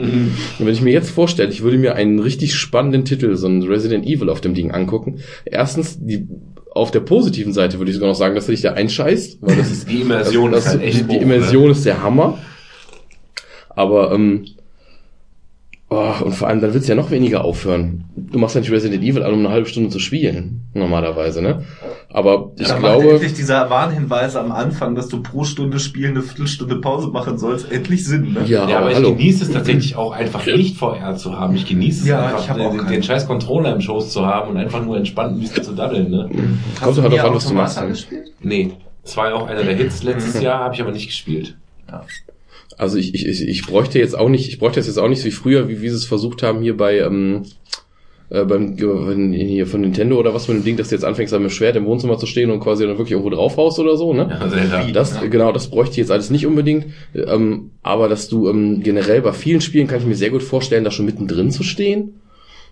Und 0.60 0.66
wenn 0.66 0.74
ich 0.74 0.82
mir 0.82 0.94
jetzt 0.94 1.10
vorstelle, 1.10 1.50
ich 1.50 1.62
würde 1.62 1.78
mir 1.78 1.96
einen 1.96 2.20
richtig 2.20 2.56
spannenden 2.56 3.06
Titel, 3.06 3.36
so 3.36 3.48
ein 3.48 3.64
Resident 3.64 4.06
Evil 4.06 4.30
auf 4.30 4.42
dem 4.42 4.54
Ding 4.54 4.72
angucken. 4.72 5.20
Erstens, 5.46 5.98
die 6.00 6.28
auf 6.74 6.92
der 6.92 7.02
positiven 7.02 7.54
Seite 7.54 7.78
würde 7.78 7.92
ich 7.92 7.96
sogar 7.96 8.10
noch 8.10 8.16
sagen, 8.16 8.36
dass 8.36 8.48
du 8.48 8.52
dich 8.52 8.62
da 8.62 8.74
einscheißt, 8.74 9.38
weil 9.42 9.56
das 9.56 9.72
ist 9.72 9.90
Die 9.90 10.02
Immersion 10.02 10.52
das, 10.52 10.66
ist 10.66 10.72
halt 10.72 10.82
echt 10.82 11.00
die, 11.02 11.04
die 11.04 11.18
hoch, 11.18 11.22
Immersion 11.22 11.72
ist 11.72 11.86
der 11.86 12.02
Hammer. 12.02 12.40
Aber 13.70 14.12
ähm, 14.12 14.46
oh, 15.94 16.26
und 16.26 16.32
vor 16.34 16.48
allem 16.48 16.62
dann 16.62 16.74
wird's 16.74 16.88
ja 16.88 16.96
noch 16.96 17.12
weniger 17.12 17.44
aufhören. 17.44 18.06
Du 18.16 18.40
machst 18.40 18.56
ja 18.56 18.62
nicht 18.62 18.72
Resident 18.72 19.04
Evil 19.04 19.24
an, 19.24 19.34
um 19.34 19.40
eine 19.40 19.50
halbe 19.50 19.68
Stunde 19.68 19.90
zu 19.90 20.00
spielen, 20.00 20.62
normalerweise, 20.74 21.42
ne? 21.42 21.64
Aber 22.10 22.52
ich 22.58 22.68
da 22.68 22.74
macht 22.80 23.00
glaube, 23.00 23.12
endlich 23.14 23.34
dieser 23.34 23.70
Warnhinweis 23.70 24.36
am 24.36 24.52
Anfang, 24.52 24.94
dass 24.96 25.08
du 25.08 25.22
pro 25.24 25.44
Stunde 25.44 25.80
Spielen 25.80 26.12
eine 26.12 26.22
Viertelstunde 26.22 26.76
Pause 26.78 27.08
machen 27.10 27.38
sollst, 27.38 27.72
endlich 27.72 28.06
Sinn, 28.06 28.34
ne? 28.34 28.42
ja, 28.46 28.70
Ja, 28.70 28.80
aber 28.80 28.90
ich 28.92 28.96
hallo. 28.98 29.16
genieße 29.16 29.44
es 29.46 29.52
tatsächlich 29.52 29.96
auch 29.96 30.12
einfach 30.12 30.46
nicht 30.46 30.78
VR 30.78 31.16
zu 31.16 31.38
haben. 31.40 31.56
Ich 31.56 31.68
genieße 31.68 32.02
es 32.02 32.08
Ja, 32.08 32.26
einfach, 32.28 32.40
ich 32.42 32.46
den, 32.48 32.78
keinen. 32.78 32.92
den 32.92 33.04
scheiß 33.04 33.26
Controller 33.28 33.74
im 33.74 33.82
Schoß 33.82 34.12
zu 34.12 34.26
haben 34.26 34.52
und 34.52 34.58
einfach 34.58 34.84
nur 34.84 34.98
entspannt 34.98 35.38
ein 35.38 35.40
bisschen 35.40 35.64
zu 35.64 35.74
daddeln, 35.74 36.10
ne? 36.12 36.30
Kommt 36.82 37.02
halt 37.02 37.12
drauf 37.14 37.24
an, 37.26 37.36
was 37.36 37.48
du 37.48 37.54
machst. 37.54 37.82
Ne? 37.82 37.88
gespielt? 37.88 38.32
Nee. 38.42 38.72
Das 39.04 39.18
war 39.18 39.30
ja 39.30 39.36
auch 39.36 39.48
einer 39.48 39.64
der 39.64 39.76
Hits 39.76 40.04
letztes 40.04 40.42
Jahr, 40.42 40.60
habe 40.64 40.76
ich 40.76 40.82
aber 40.82 40.92
nicht 40.92 41.08
gespielt. 41.08 41.58
Also 42.78 42.98
ich, 42.98 43.14
ich, 43.14 43.28
ich, 43.28 43.48
ich 43.48 43.66
bräuchte 43.66 44.00
jetzt 44.00 44.18
auch 44.18 44.30
nicht, 44.30 44.48
ich 44.48 44.60
bräuchte 44.60 44.80
das 44.80 44.88
jetzt 44.88 44.98
auch 44.98 45.10
nicht 45.10 45.24
wie 45.24 45.32
früher, 45.32 45.68
wie, 45.68 45.82
wie 45.82 45.90
sie 45.90 45.96
es 45.96 46.06
versucht 46.06 46.44
haben 46.44 46.62
hier 46.62 46.78
bei 46.78 47.00
ähm, 47.00 47.44
äh, 48.34 48.46
beim 48.46 48.76
äh, 48.78 49.46
hier 49.46 49.68
von 49.68 49.82
Nintendo 49.82 50.18
oder 50.18 50.34
was 50.34 50.48
mit 50.48 50.58
dem 50.58 50.64
Ding, 50.64 50.78
dass 50.78 50.90
du 50.90 50.96
jetzt 50.96 51.06
anfängst, 51.06 51.34
mit 51.34 51.44
dem 51.44 51.50
Schwert 51.50 51.76
im 51.76 51.86
Wohnzimmer 51.86 52.18
zu 52.18 52.26
stehen 52.26 52.50
und 52.50 52.62
quasi 52.62 52.84
dann 52.86 52.98
wirklich 52.98 53.12
irgendwo 53.12 53.30
drauf 53.30 53.58
haust 53.58 53.80
oder 53.80 53.96
so, 53.96 54.14
ne? 54.14 54.28
Ja, 54.30 54.50
Zelda. 54.50 54.88
Das, 54.92 55.22
genau, 55.30 55.52
das 55.52 55.68
bräuchte 55.68 55.92
ich 55.92 55.98
jetzt 55.98 56.12
alles 56.12 56.32
nicht 56.32 56.48
unbedingt. 56.48 56.88
Ähm, 57.14 57.72
aber 57.84 58.10
dass 58.10 58.30
du 58.30 58.50
ähm, 58.50 58.82
generell 58.82 59.22
bei 59.22 59.34
vielen 59.34 59.62
Spielen 59.62 59.88
kann 59.88 60.00
ich 60.00 60.08
mir 60.08 60.16
sehr 60.16 60.32
gut 60.32 60.42
vorstellen, 60.42 60.84
da 60.84 60.90
schon 60.90 61.06
mittendrin 61.06 61.52
zu 61.52 61.62
stehen. 61.64 62.22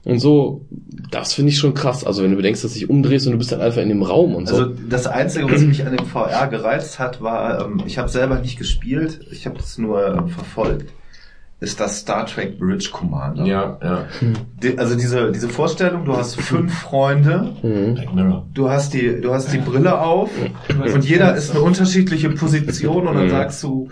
Und 0.03 0.17
so, 0.19 0.65
das 1.11 1.33
finde 1.33 1.49
ich 1.51 1.59
schon 1.59 1.75
krass. 1.75 2.03
Also 2.03 2.23
wenn 2.23 2.31
du 2.31 2.37
bedenkst, 2.37 2.63
dass 2.63 2.73
du 2.73 2.79
dich 2.79 2.89
umdrehst 2.89 3.27
und 3.27 3.33
du 3.33 3.37
bist 3.37 3.51
dann 3.51 3.61
einfach 3.61 3.81
in 3.81 3.89
dem 3.89 4.01
Raum 4.01 4.33
und 4.33 4.47
so. 4.47 4.55
Also 4.55 4.73
das 4.89 5.05
Einzige, 5.05 5.51
was 5.51 5.61
mich 5.61 5.85
an 5.85 5.95
dem 5.95 6.05
VR 6.07 6.47
gereizt 6.47 6.97
hat, 6.97 7.21
war, 7.21 7.65
ähm, 7.65 7.83
ich 7.85 7.97
habe 7.99 8.09
selber 8.09 8.39
nicht 8.39 8.57
gespielt, 8.57 9.19
ich 9.31 9.45
habe 9.45 9.59
es 9.59 9.77
nur 9.77 10.03
ähm, 10.07 10.29
verfolgt, 10.29 10.91
ist 11.59 11.79
das 11.79 11.99
Star 11.99 12.25
Trek 12.25 12.57
Bridge 12.57 12.89
Commander. 12.91 13.45
Ja, 13.45 13.77
ja. 13.83 14.05
Die, 14.63 14.79
also 14.79 14.95
diese, 14.95 15.31
diese 15.31 15.49
Vorstellung, 15.49 16.05
du 16.05 16.17
hast 16.17 16.35
fünf 16.35 16.73
Freunde, 16.73 17.53
mhm. 17.61 18.41
Du 18.55 18.71
hast 18.71 18.95
die, 18.95 19.21
du 19.21 19.31
hast 19.35 19.53
die 19.53 19.59
Brille 19.59 19.99
auf 20.01 20.31
und 20.93 21.05
jeder 21.07 21.35
ist 21.35 21.51
eine 21.51 21.61
unterschiedliche 21.61 22.31
Position 22.31 23.05
und 23.07 23.13
dann 23.13 23.25
Mhm. 23.25 23.29
sagst 23.29 23.61
du, 23.61 23.89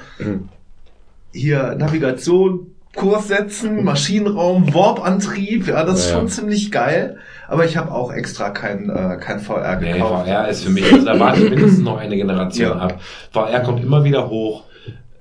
hier 1.31 1.75
Navigation, 1.75 2.71
Kurs 2.95 3.27
setzen, 3.27 3.83
Maschinenraum, 3.83 4.73
Warp-Antrieb, 4.73 5.67
ja, 5.67 5.83
das 5.83 5.99
ist 5.99 6.05
Ja, 6.07 6.13
ja. 6.13 6.19
schon 6.19 6.29
ziemlich 6.29 6.71
geil. 6.71 7.17
Aber 7.47 7.65
ich 7.65 7.77
habe 7.77 7.91
auch 7.91 8.11
extra 8.11 8.49
kein, 8.49 8.89
äh, 8.89 9.17
kein 9.19 9.39
VR 9.39 9.79
Nee, 9.79 9.93
gekauft. 9.93 10.27
VR 10.27 10.47
ist 10.47 10.63
für 10.63 10.69
mich, 10.71 10.91
also 10.91 11.05
da 11.05 11.19
warte 11.19 11.43
ich 11.43 11.49
mindestens 11.49 11.79
noch 11.83 11.97
eine 11.97 12.15
Generation 12.15 12.77
Ja. 12.77 12.83
ab. 12.85 12.99
VR 13.31 13.59
kommt 13.61 13.83
immer 13.83 14.03
wieder 14.03 14.29
hoch. 14.29 14.63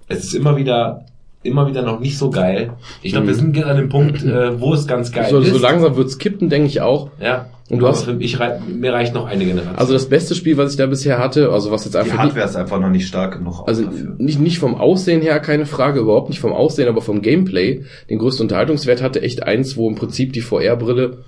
Es 0.08 0.24
ist 0.24 0.34
immer 0.34 0.56
wieder, 0.56 1.05
immer 1.42 1.66
wieder 1.68 1.82
noch 1.82 2.00
nicht 2.00 2.16
so 2.18 2.30
geil. 2.30 2.72
Ich 3.02 3.12
glaube, 3.12 3.26
wir 3.28 3.34
sind 3.34 3.52
gerade 3.52 3.70
an 3.72 3.76
dem 3.76 3.88
Punkt, 3.90 4.24
äh, 4.24 4.58
wo 4.60 4.72
es 4.74 4.86
ganz 4.86 5.12
geil 5.12 5.28
so, 5.30 5.38
ist. 5.38 5.50
so 5.52 5.58
langsam 5.58 5.94
wird's 5.97 6.18
kippen, 6.18 6.48
denke 6.48 6.68
ich 6.68 6.80
auch. 6.80 7.10
Ja. 7.20 7.47
Und 7.70 7.80
du 7.80 7.86
Aber 7.86 7.94
hast- 7.97 8.08
rei- 8.08 8.60
mir 8.66 8.92
reicht 8.94 9.12
noch 9.14 9.26
eine 9.26 9.44
Generation. 9.44 9.76
Also 9.76 9.92
das 9.92 10.08
beste 10.08 10.34
Spiel, 10.34 10.56
was 10.56 10.70
ich 10.72 10.78
da 10.78 10.86
bisher 10.86 11.18
hatte, 11.18 11.50
also 11.50 11.70
was 11.70 11.84
jetzt 11.84 11.94
Die 11.94 11.98
einfach 11.98 12.12
nicht, 12.12 12.18
Hardware 12.22 12.47
ist 12.47 12.56
einfach 12.56 12.80
noch 12.80 12.88
nicht 12.88 13.06
stark 13.06 13.36
genug 13.38 13.64
also 13.66 13.84
dafür. 13.84 14.14
nicht, 14.16 14.40
nicht 14.40 14.58
vom 14.58 14.74
Aussehen 14.74 15.20
her, 15.20 15.38
keine 15.40 15.66
Frage, 15.66 16.00
überhaupt 16.00 16.30
nicht 16.30 16.40
vom 16.40 16.52
Aussehen, 16.55 16.88
aber 16.88 17.02
vom 17.02 17.20
Gameplay, 17.20 17.84
den 18.08 18.18
größten 18.18 18.44
Unterhaltungswert 18.44 19.02
hatte 19.02 19.20
echt 19.20 19.42
eins, 19.42 19.76
wo 19.76 19.88
im 19.88 19.97
Prinzip 19.97 20.32
die 20.32 20.40
VR-Brille 20.40 21.18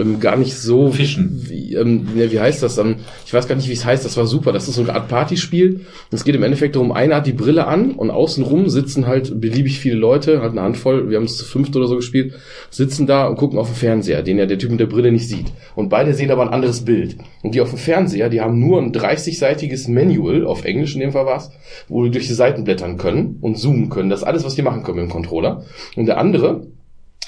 ähm, 0.00 0.20
gar 0.20 0.36
nicht 0.36 0.54
so 0.56 0.90
Fischen. 0.90 1.46
Wie, 1.48 1.74
ähm, 1.74 2.08
ne, 2.14 2.30
wie 2.32 2.40
heißt 2.40 2.62
das? 2.62 2.78
Ähm, 2.78 2.96
ich 3.24 3.32
weiß 3.32 3.46
gar 3.46 3.54
nicht, 3.54 3.68
wie 3.68 3.72
es 3.72 3.84
heißt. 3.84 4.04
Das 4.04 4.16
war 4.16 4.26
super. 4.26 4.52
Das 4.52 4.68
ist 4.68 4.74
so 4.74 4.82
eine 4.82 4.94
Art 4.94 5.08
Partyspiel. 5.08 5.80
Es 6.10 6.24
geht 6.24 6.34
im 6.34 6.42
Endeffekt 6.42 6.76
darum, 6.76 6.92
einer 6.92 7.16
hat 7.16 7.26
die 7.26 7.32
Brille 7.32 7.66
an 7.66 7.92
und 7.92 8.10
außenrum 8.10 8.68
sitzen 8.68 9.06
halt 9.06 9.40
beliebig 9.40 9.78
viele 9.78 9.96
Leute, 9.96 10.40
halt 10.40 10.52
eine 10.52 10.62
Handvoll. 10.62 11.10
Wir 11.10 11.16
haben 11.16 11.24
es 11.24 11.36
zu 11.36 11.44
fünft 11.44 11.76
oder 11.76 11.86
so 11.86 11.96
gespielt, 11.96 12.34
sitzen 12.70 13.06
da 13.06 13.26
und 13.26 13.36
gucken 13.36 13.58
auf 13.58 13.68
den 13.68 13.76
Fernseher, 13.76 14.22
den 14.22 14.38
ja 14.38 14.46
der 14.46 14.58
Typ 14.58 14.70
mit 14.70 14.80
der 14.80 14.86
Brille 14.86 15.12
nicht 15.12 15.28
sieht. 15.28 15.46
Und 15.74 15.88
beide 15.88 16.14
sehen 16.14 16.30
aber 16.30 16.42
ein 16.42 16.54
anderes 16.54 16.84
Bild. 16.84 17.16
Und 17.42 17.54
die 17.54 17.60
auf 17.60 17.70
dem 17.70 17.78
Fernseher, 17.78 18.28
die 18.28 18.40
haben 18.40 18.58
nur 18.58 18.80
ein 18.80 18.92
30-seitiges 18.92 19.90
Manual, 19.90 20.46
auf 20.46 20.64
Englisch 20.64 20.94
in 20.94 21.00
dem 21.00 21.12
Fall 21.12 21.26
war's, 21.26 21.50
wo 21.88 22.04
die 22.04 22.10
durch 22.10 22.26
die 22.26 22.34
Seiten 22.34 22.64
blättern 22.64 22.96
können 22.96 23.38
und 23.40 23.58
zoomen 23.58 23.90
können. 23.90 24.10
Das 24.10 24.20
ist 24.20 24.26
alles, 24.26 24.44
was 24.44 24.54
die 24.54 24.62
machen 24.62 24.82
können 24.82 24.98
mit 24.98 25.08
dem 25.08 25.12
Controller. 25.12 25.64
Und 25.96 26.06
der 26.06 26.18
andere 26.18 26.66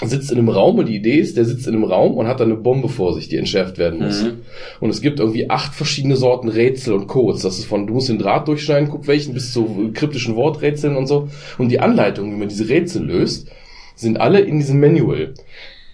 sitzt 0.04 0.30
in 0.30 0.38
einem 0.38 0.50
Raum 0.50 0.78
und 0.78 0.88
die 0.88 0.96
Idee 0.96 1.18
ist, 1.18 1.36
der 1.36 1.46
sitzt 1.46 1.66
in 1.66 1.74
einem 1.74 1.84
Raum 1.84 2.14
und 2.14 2.26
hat 2.26 2.40
dann 2.40 2.50
eine 2.50 2.60
Bombe 2.60 2.88
vor 2.88 3.14
sich, 3.14 3.28
die 3.28 3.36
entschärft 3.36 3.78
werden 3.78 4.00
muss. 4.00 4.24
Mhm. 4.24 4.32
Und 4.80 4.90
es 4.90 5.00
gibt 5.00 5.20
irgendwie 5.20 5.48
acht 5.48 5.74
verschiedene 5.74 6.16
Sorten 6.16 6.48
Rätsel 6.48 6.92
und 6.92 7.06
Codes. 7.06 7.42
Das 7.42 7.58
ist 7.58 7.64
von, 7.64 7.86
du 7.86 7.94
musst 7.94 8.10
den 8.10 8.18
Draht 8.18 8.46
durchschneiden, 8.46 8.90
guck 8.90 9.06
welchen, 9.08 9.32
bis 9.32 9.52
zu 9.52 9.90
kryptischen 9.94 10.36
Worträtseln 10.36 10.96
und 10.96 11.06
so. 11.06 11.28
Und 11.56 11.70
die 11.70 11.80
Anleitungen, 11.80 12.32
wie 12.34 12.38
man 12.38 12.48
diese 12.48 12.68
Rätsel 12.68 13.04
löst, 13.04 13.48
sind 13.94 14.20
alle 14.20 14.40
in 14.40 14.58
diesem 14.58 14.80
Manual. 14.80 15.32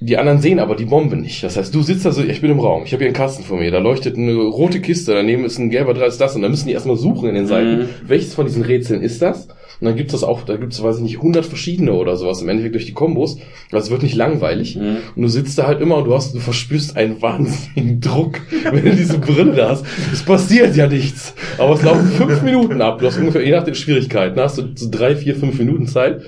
Die 0.01 0.19
anderen 0.19 0.41
sehen 0.41 0.59
aber 0.59 0.75
die 0.75 0.87
Bombe 0.87 1.15
nicht. 1.17 1.45
Das 1.45 1.57
heißt, 1.57 1.73
du 1.73 1.81
sitzt 1.83 2.05
da 2.05 2.11
so, 2.11 2.25
ich 2.25 2.41
bin 2.41 2.51
im 2.51 2.59
Raum, 2.59 2.83
ich 2.85 2.93
habe 2.93 3.05
hier 3.05 3.07
einen 3.07 3.15
Kasten 3.17 3.45
vor 3.45 3.59
mir, 3.59 3.71
da 3.71 3.79
leuchtet 3.79 4.17
eine 4.17 4.35
rote 4.35 4.81
Kiste, 4.81 5.15
daneben 5.15 5.45
ist 5.45 5.59
ein 5.59 5.71
gelber 5.71 5.95
Draht, 5.95 6.09
ist 6.09 6.21
das, 6.21 6.35
und 6.35 6.43
dann 6.43 6.51
müssen 6.51 6.67
die 6.67 6.73
erstmal 6.73 6.97
suchen 6.97 7.29
in 7.29 7.37
den 7.37 7.47
Seiten, 7.47 7.79
Mhm. 7.83 7.89
welches 8.09 8.35
von 8.35 8.47
diesen 8.47 8.65
Rätseln 8.65 9.01
ist 9.01 9.23
das? 9.23 9.47
Und 9.83 9.89
dann 9.89 9.97
gibt's 9.97 10.13
das 10.13 10.23
auch, 10.23 10.45
da 10.45 10.55
gibt's, 10.55 10.81
weiß 10.81 10.99
ich 10.99 11.03
nicht, 11.03 11.17
100 11.17 11.45
verschiedene 11.45 11.93
oder 11.95 12.17
sowas 12.17 12.41
im 12.41 12.49
Endeffekt 12.49 12.77
durch 12.77 12.87
die 12.87 12.93
Kombos. 12.93 13.39
Also 13.73 13.87
es 13.87 13.91
wird 13.91 14.05
nicht 14.05 14.15
langweilig. 14.15 14.77
Mhm. 14.77 14.99
Und 15.17 15.23
du 15.23 15.27
sitzt 15.27 15.59
da 15.59 15.67
halt 15.67 15.81
immer 15.81 15.97
und 15.97 16.05
du 16.05 16.15
hast, 16.15 16.37
du 16.37 16.39
verspürst 16.39 16.97
einen 16.97 17.21
wahnsinnigen 17.21 18.01
Druck, 18.01 18.39
wenn 18.71 18.85
du 18.85 18.95
diese 18.95 19.19
Brille 19.19 19.55
da 19.57 19.71
hast. 19.71 19.85
Es 20.13 20.23
passiert 20.23 20.77
ja 20.77 20.87
nichts. 20.87 21.35
Aber 21.59 21.75
es 21.75 21.83
laufen 21.83 22.07
fünf 22.13 22.43
Minuten 22.43 22.81
ab. 22.81 23.01
Du 23.01 23.07
hast 23.09 23.19
ungefähr, 23.19 23.45
je 23.45 23.51
nach 23.51 23.65
den 23.65 23.75
Schwierigkeiten, 23.75 24.39
hast 24.39 24.59
du 24.59 24.69
so 24.73 24.87
drei, 24.89 25.17
vier, 25.17 25.35
fünf 25.35 25.59
Minuten 25.59 25.89
Zeit. 25.89 26.23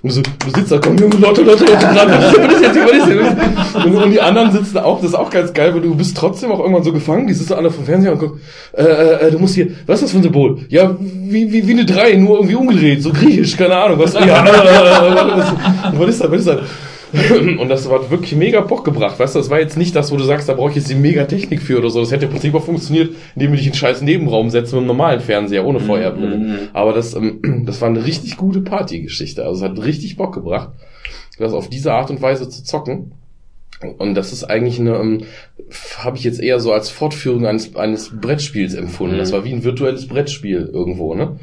Und 0.00 0.10
du, 0.10 0.14
so, 0.14 0.22
du 0.22 0.50
sitzt 0.54 0.70
da, 0.70 0.78
komm, 0.78 0.96
Junge, 0.96 1.16
Leute, 1.16 1.42
Leute, 1.42 1.64
Leute, 1.64 1.76
das 1.76 2.60
jetzt, 2.60 2.76
das 2.76 3.08
jetzt? 3.08 3.84
Und, 3.84 3.96
und 3.96 4.10
die 4.12 4.20
anderen 4.20 4.52
sitzen 4.52 4.78
auch, 4.78 5.00
das 5.00 5.10
ist 5.10 5.16
auch 5.16 5.28
ganz 5.28 5.52
geil, 5.52 5.74
weil 5.74 5.80
du 5.80 5.94
bist 5.96 6.16
trotzdem 6.16 6.52
auch 6.52 6.60
irgendwann 6.60 6.84
so 6.84 6.92
gefangen, 6.92 7.26
die 7.26 7.34
sitzen 7.34 7.54
alle 7.54 7.70
vom 7.70 7.84
Fernseher 7.84 8.12
und 8.12 8.18
gucken, 8.20 8.40
äh, 8.76 8.82
äh, 8.82 9.30
du 9.32 9.40
musst 9.40 9.56
hier, 9.56 9.68
was 9.86 9.96
ist 9.96 10.04
das 10.04 10.10
für 10.12 10.18
ein 10.18 10.22
Symbol? 10.22 10.58
Ja, 10.68 10.94
wie, 11.00 11.50
wie, 11.50 11.66
wie 11.66 11.72
eine 11.72 11.84
drei, 11.84 12.14
nur 12.14 12.36
irgendwie 12.36 12.54
umgedreht, 12.54 13.02
so 13.02 13.10
griechisch, 13.12 13.56
keine 13.56 13.76
Ahnung, 13.76 13.98
was, 13.98 14.14
ja, 14.14 14.20
äh, 14.20 14.26
äh, 14.26 15.36
was, 15.36 15.52
was 15.98 16.08
ist 16.08 16.20
das, 16.20 16.30
was 16.30 16.38
ist 16.38 16.48
das? 16.48 16.60
Und 17.58 17.68
das 17.68 17.88
hat 17.88 18.10
wirklich 18.10 18.34
mega 18.34 18.60
Bock 18.60 18.84
gebracht, 18.84 19.18
weißt 19.18 19.34
du, 19.34 19.38
das 19.38 19.50
war 19.50 19.60
jetzt 19.60 19.76
nicht 19.76 19.96
das, 19.96 20.12
wo 20.12 20.16
du 20.16 20.24
sagst, 20.24 20.48
da 20.48 20.54
brauche 20.54 20.70
ich 20.70 20.76
jetzt 20.76 20.90
die 20.90 20.94
mega 20.94 21.24
Technik 21.24 21.62
für 21.62 21.78
oder 21.78 21.90
so, 21.90 22.00
das 22.00 22.12
hätte 22.12 22.26
im 22.26 22.32
Prinzip 22.32 22.54
auch 22.54 22.64
funktioniert, 22.64 23.14
indem 23.34 23.52
du 23.52 23.56
dich 23.56 23.66
in 23.66 23.72
einen 23.72 23.78
scheiß 23.78 24.02
Nebenraum 24.02 24.50
setzt 24.50 24.72
mit 24.72 24.78
einem 24.78 24.88
normalen 24.88 25.20
Fernseher, 25.20 25.64
ohne 25.64 25.80
VR-Brille. 25.80 26.68
Aber 26.72 26.92
das, 26.92 27.14
ähm, 27.14 27.62
das 27.66 27.80
war 27.80 27.88
eine 27.88 28.04
richtig 28.04 28.36
gute 28.36 28.60
Partygeschichte, 28.60 29.44
also 29.44 29.64
es 29.64 29.70
hat 29.70 29.82
richtig 29.82 30.16
Bock 30.16 30.34
gebracht, 30.34 30.70
das 31.38 31.52
auf 31.52 31.68
diese 31.68 31.92
Art 31.92 32.10
und 32.10 32.20
Weise 32.20 32.48
zu 32.48 32.64
zocken. 32.64 33.12
Und 33.98 34.14
das 34.14 34.32
ist 34.32 34.42
eigentlich 34.42 34.80
eine, 34.80 34.96
ähm, 34.96 35.22
habe 35.98 36.16
ich 36.16 36.24
jetzt 36.24 36.40
eher 36.40 36.58
so 36.58 36.72
als 36.72 36.90
Fortführung 36.90 37.46
eines, 37.46 37.76
eines 37.76 38.10
Brettspiels 38.20 38.74
empfunden. 38.74 39.18
Das 39.18 39.30
war 39.30 39.44
wie 39.44 39.52
ein 39.52 39.62
virtuelles 39.62 40.08
Brettspiel 40.08 40.68
irgendwo, 40.72 41.14
ne? 41.14 41.38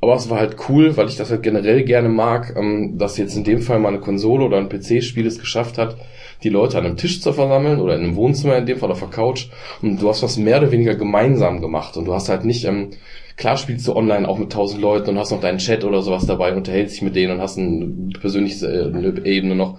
Aber 0.00 0.14
es 0.14 0.28
war 0.28 0.38
halt 0.38 0.56
cool, 0.68 0.96
weil 0.96 1.08
ich 1.08 1.16
das 1.16 1.30
halt 1.30 1.42
generell 1.42 1.82
gerne 1.82 2.08
mag, 2.08 2.54
ähm, 2.56 2.98
dass 2.98 3.16
jetzt 3.16 3.36
in 3.36 3.44
dem 3.44 3.60
Fall 3.60 3.78
mal 3.78 3.88
eine 3.88 4.00
Konsole 4.00 4.44
oder 4.44 4.58
ein 4.58 4.68
PC-Spiel 4.68 5.26
es 5.26 5.38
geschafft 5.38 5.78
hat, 5.78 5.96
die 6.42 6.50
Leute 6.50 6.76
an 6.78 6.84
einem 6.84 6.96
Tisch 6.98 7.22
zu 7.22 7.32
versammeln 7.32 7.80
oder 7.80 7.94
in 7.96 8.02
einem 8.02 8.16
Wohnzimmer 8.16 8.58
in 8.58 8.66
dem 8.66 8.78
Fall 8.78 8.92
auf 8.92 9.00
der 9.00 9.08
Couch. 9.08 9.46
Und 9.80 10.00
du 10.00 10.08
hast 10.08 10.22
was 10.22 10.36
mehr 10.36 10.58
oder 10.58 10.70
weniger 10.70 10.94
gemeinsam 10.94 11.60
gemacht. 11.60 11.96
Und 11.96 12.04
du 12.04 12.14
hast 12.14 12.28
halt 12.28 12.44
nicht, 12.44 12.64
ähm, 12.64 12.90
klar 13.36 13.56
spielst 13.56 13.86
du 13.86 13.94
online 13.94 14.28
auch 14.28 14.38
mit 14.38 14.50
tausend 14.50 14.80
Leuten 14.80 15.10
und 15.10 15.18
hast 15.18 15.30
noch 15.30 15.40
deinen 15.40 15.58
Chat 15.58 15.84
oder 15.84 16.02
sowas 16.02 16.26
dabei, 16.26 16.54
unterhältst 16.54 16.96
dich 16.96 17.02
mit 17.02 17.14
denen 17.14 17.34
und 17.34 17.40
hast 17.40 17.58
ein 17.58 18.12
persönliches 18.18 18.62
äh, 18.62 18.90
eine 18.92 19.24
Ebene 19.24 19.54
noch. 19.54 19.78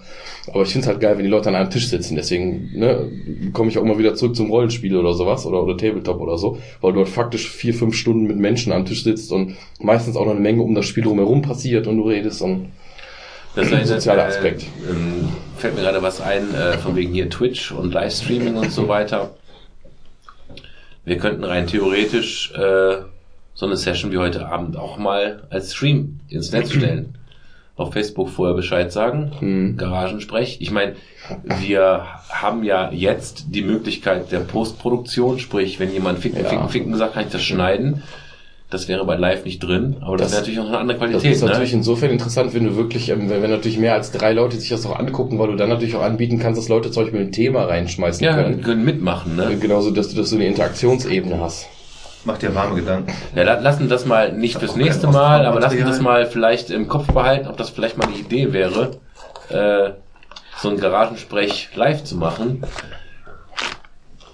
Aber 0.54 0.62
ich 0.64 0.70
finde 0.70 0.86
es 0.86 0.88
halt 0.88 1.02
geil, 1.02 1.18
wenn 1.18 1.26
die 1.26 1.30
Leute 1.30 1.50
an 1.50 1.56
einem 1.56 1.70
Tisch 1.70 1.88
sitzen. 1.88 2.16
Deswegen 2.16 2.72
ne, 2.74 3.12
komme 3.54 3.70
ich 3.70 3.78
auch 3.78 3.84
immer 3.84 3.98
wieder 3.98 4.16
zurück 4.16 4.36
zum 4.36 4.50
Rollenspiel 4.50 4.96
oder 4.96 5.14
sowas 5.14 5.46
oder, 5.46 5.62
oder 5.62 5.76
Tabletop 5.76 6.22
oder 6.22 6.38
so, 6.38 6.58
weil 6.82 6.94
du 6.94 7.00
halt 7.00 7.10
faktisch 7.10 7.50
vier, 7.50 7.74
fünf 7.74 7.96
Stunden 7.96 8.28
mit 8.28 8.38
Menschen 8.38 8.72
am 8.72 8.86
Tisch 8.86 9.04
sitzt 9.04 9.32
und 9.32 9.56
meistens 9.80 10.16
auch 10.16 10.26
noch 10.26 10.32
eine 10.32 10.40
Menge 10.40 10.62
um 10.62 10.76
das 10.76 10.86
Spiel 10.86 11.04
drumherum 11.04 11.42
passiert 11.42 11.88
und 11.88 11.98
du 11.98 12.04
redest 12.04 12.42
und 12.42 12.72
Das 13.56 13.68
ist 13.68 13.74
ein 13.74 13.86
sozialer 13.86 14.26
Aspekt. 14.26 14.62
Äh, 14.62 14.92
ähm, 14.92 15.30
fällt 15.58 15.76
mir 15.76 15.82
gerade 15.82 16.02
was 16.02 16.22
ein, 16.22 16.54
äh, 16.54 16.78
von 16.78 16.96
wegen 16.96 17.12
hier 17.12 17.30
Twitch 17.30 17.72
und 17.72 17.94
Livestreaming 17.94 18.56
und 18.56 18.72
so 18.72 18.88
weiter. 18.88 19.32
Wir 21.04 21.18
könnten 21.18 21.44
rein 21.44 21.68
theoretisch 21.68 22.54
äh, 22.54 22.98
so 23.58 23.66
eine 23.66 23.76
Session 23.76 24.12
wie 24.12 24.20
heute 24.20 24.48
Abend 24.48 24.78
auch 24.78 24.98
mal 25.00 25.42
als 25.50 25.74
Stream 25.74 26.20
ins 26.30 26.52
Netz 26.52 26.72
stellen. 26.72 27.16
Auf 27.76 27.94
Facebook 27.94 28.30
vorher 28.30 28.56
Bescheid 28.56 28.92
sagen. 28.92 29.32
Mhm. 29.40 29.78
Garagensprech. 29.78 30.58
Ich 30.62 30.70
meine, 30.72 30.94
wir 31.60 32.06
haben 32.30 32.64
ja 32.64 32.92
jetzt 32.92 33.46
die 33.50 33.62
Möglichkeit 33.64 34.32
der 34.32 34.40
Postproduktion, 34.40 35.38
sprich, 35.40 35.80
wenn 35.80 35.92
jemand 35.92 36.20
Ficken, 36.20 36.44
Ja. 36.44 36.50
Ficken, 36.50 36.70
Ficken 36.70 36.96
sagt, 36.96 37.14
kann 37.16 37.26
ich 37.26 37.32
das 37.32 37.42
schneiden. 37.44 38.04
Das 38.70 38.88
wäre 38.88 39.06
bei 39.06 39.16
Live 39.16 39.44
nicht 39.46 39.60
drin, 39.60 39.98
aber 40.02 40.18
das, 40.18 40.28
Das- 40.28 40.32
wäre 40.34 40.42
natürlich 40.42 40.60
auch 40.60 40.68
eine 40.68 40.78
andere 40.80 40.98
Das 41.00 41.08
Qualität. 41.10 41.32
ist 41.34 41.44
natürlich 41.44 41.72
ne? 41.72 41.78
insofern 41.78 42.10
interessant, 42.12 42.54
wenn 42.54 42.66
du 42.66 42.76
wirklich, 42.76 43.10
ähm, 43.10 43.28
wenn, 43.30 43.42
wenn 43.42 43.50
natürlich 43.52 43.78
mehr 43.80 43.94
als 43.94 44.12
drei 44.12 44.34
Leute 44.34 44.58
sich 44.60 44.70
das 44.70 44.86
auch 44.86 45.00
angucken, 45.00 45.40
weil 45.40 45.48
du 45.48 45.56
dann 45.56 45.70
natürlich 45.70 45.96
auch 45.96 46.02
anbieten 46.04 46.38
kannst, 46.38 46.60
dass 46.60 46.68
Leute 46.70 46.92
zum 46.92 47.04
Beispiel 47.04 47.22
ein 47.22 47.32
Thema 47.32 47.64
reinschmeißen 47.66 48.24
Ja, 48.26 48.36
können. 48.36 48.62
können 48.62 48.84
mitmachen, 48.86 49.36
ne? 49.36 49.56
Genauso, 49.60 49.92
dass 49.92 50.10
du 50.10 50.18
das 50.18 50.30
so 50.32 50.36
eine 50.36 50.46
Interaktionsebene 50.48 51.40
hast. 51.40 51.68
Macht 52.28 52.42
dir 52.42 52.54
warme 52.54 52.76
Gedanken. 52.76 53.14
Ja, 53.36 53.44
la- 53.44 53.60
lassen 53.60 53.88
das 53.88 54.06
mal 54.06 54.34
nicht 54.34 54.60
fürs 54.60 54.76
nächste 54.76 55.08
Mal, 55.08 55.46
aber 55.46 55.62
lassen 55.62 55.86
das 55.86 56.02
mal 56.02 56.26
vielleicht 56.26 56.70
im 56.72 56.90
Kopf 56.90 57.08
behalten, 57.08 57.48
ob 57.48 57.56
das 57.56 57.70
vielleicht 57.70 57.98
mal 57.98 58.06
eine 58.08 58.18
Idee 58.18 58.52
wäre, 58.52 58.98
äh, 59.50 59.92
so 60.62 60.70
ein 60.70 60.78
Garagensprech 60.78 61.70
live 61.76 62.04
zu 62.04 62.18
machen. 62.18 62.64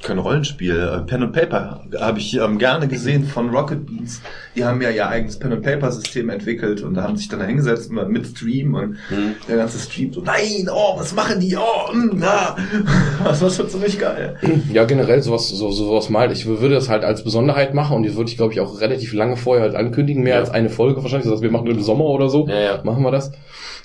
Kein 0.03 0.19
Rollenspiel. 0.19 0.77
Äh, 0.77 0.99
Pen 1.07 1.23
and 1.23 1.33
Paper 1.33 1.82
habe 1.99 2.19
ich 2.19 2.35
ähm, 2.38 2.57
gerne 2.57 2.88
gesehen 2.88 3.23
von 3.25 3.49
Rocket 3.49 3.85
Beans. 3.85 4.22
Die 4.56 4.65
haben 4.65 4.82
ja 4.82 4.90
ihr 4.90 5.07
eigenes 5.07 5.40
Pen 5.40 5.53
and 5.53 5.64
Paper 5.64 5.91
System 5.91 6.30
entwickelt 6.30 6.82
und 6.82 6.95
da 6.95 7.03
haben 7.03 7.15
sich 7.15 7.30
dann 7.30 7.40
da 7.40 7.45
hingesetzt 7.45 7.91
mit 7.91 8.27
Stream 8.27 8.73
und 8.75 8.98
Hm. 9.09 9.35
der 9.48 9.57
ganze 9.57 9.80
Stream 9.80 10.11
so, 10.14 10.22
nein, 10.22 10.67
oh, 10.72 10.98
was 10.99 11.14
machen 11.15 11.40
die? 11.40 11.56
Oh, 11.56 11.93
mm, 11.93 12.22
ja. 12.22 12.56
Das 13.23 13.41
war 13.41 13.49
schon 13.49 13.69
ziemlich 13.69 13.98
geil. 13.99 14.35
Ja, 14.72 14.83
generell 14.83 15.22
sowas, 15.22 15.48
so, 15.49 15.72
sowas 15.72 16.09
mal. 16.09 16.32
Ich 16.32 16.45
würde 16.45 16.69
das 16.75 16.90
halt 16.90 17.03
als 17.06 17.23
Besonderheit 17.23 17.73
machen 17.73 17.95
und 17.98 18.03
die 18.03 18.15
würde 18.15 18.30
ich, 18.30 18.38
glaube 18.38 18.51
ich, 18.53 18.59
auch 18.59 18.82
relativ 18.82 19.14
lange 19.14 19.38
vorher 19.38 19.64
halt 19.64 19.75
ankündigen, 19.75 20.22
mehr 20.23 20.35
Ja. 20.35 20.40
als 20.41 20.49
eine 20.51 20.69
Folge 20.69 21.01
wahrscheinlich. 21.01 21.25
Das 21.25 21.33
heißt, 21.35 21.43
wir 21.43 21.51
machen 21.51 21.67
im 21.67 21.82
Sommer 21.82 22.06
oder 22.06 22.30
so, 22.30 22.48
Ja, 22.48 22.59
ja. 22.59 22.82
machen 22.83 23.03
wir 23.03 23.11
das. 23.11 23.32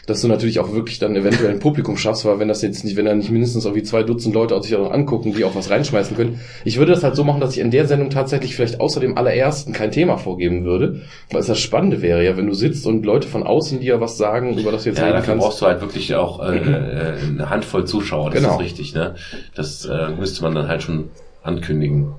Dass 0.08 0.22
du 0.22 0.26
natürlich 0.28 0.58
auch 0.58 0.72
wirklich 0.72 0.98
dann 0.98 1.14
eventuell 1.14 1.50
ein 1.50 1.58
Publikum 1.58 1.96
schaffst, 1.98 2.24
weil 2.24 2.38
wenn 2.40 2.48
das 2.48 2.62
jetzt 2.62 2.82
nicht, 2.82 2.96
wenn 2.96 3.04
da 3.04 3.14
nicht 3.14 3.30
mindestens 3.30 3.64
irgendwie 3.66 3.82
zwei 3.82 4.02
Dutzend 4.02 4.34
Leute 4.34 4.56
auch 4.56 4.62
sich 4.62 4.74
auch 4.74 4.80
noch 4.84 4.90
angucken, 4.90 5.34
die 5.34 5.44
auch 5.44 5.54
was 5.54 5.68
reinschmeißen 5.70 6.16
können. 6.16 6.40
Ich 6.64 6.78
würde 6.78 6.92
das 6.92 7.04
halt 7.04 7.14
so 7.14 7.24
machen, 7.24 7.40
dass 7.40 7.52
ich 7.52 7.60
in 7.60 7.70
der 7.70 7.86
Sendung 7.86 8.08
tatsächlich 8.08 8.56
vielleicht 8.56 8.80
außer 8.80 9.00
dem 9.00 9.18
allerersten 9.18 9.72
kein 9.74 9.90
Thema 9.92 10.16
vorgeben 10.16 10.64
würde. 10.64 11.02
Weil 11.30 11.40
es 11.42 11.46
das 11.46 11.60
Spannende 11.60 12.00
wäre 12.00 12.24
ja, 12.24 12.36
wenn 12.38 12.46
du 12.46 12.54
sitzt 12.54 12.86
und 12.86 13.04
Leute 13.04 13.28
von 13.28 13.42
außen 13.42 13.80
dir 13.80 14.00
was 14.00 14.16
sagen, 14.16 14.56
über 14.58 14.72
das 14.72 14.84
du 14.84 14.88
jetzt 14.88 14.98
Ja, 14.98 15.04
reden 15.04 15.16
dafür 15.16 15.34
kannst. 15.34 15.46
brauchst 15.46 15.60
du 15.60 15.66
halt 15.66 15.80
wirklich 15.82 16.14
auch 16.14 16.42
äh, 16.42 16.56
äh, 16.56 17.12
eine 17.28 17.50
Handvoll 17.50 17.84
Zuschauer, 17.84 18.30
das 18.30 18.40
Genau. 18.42 18.54
ist 18.54 18.60
richtig, 18.62 18.94
ne? 18.94 19.14
Das 19.54 19.84
äh, 19.84 20.08
müsste 20.18 20.42
man 20.42 20.54
dann 20.54 20.68
halt 20.68 20.82
schon 20.82 21.10
ankündigen. 21.42 22.14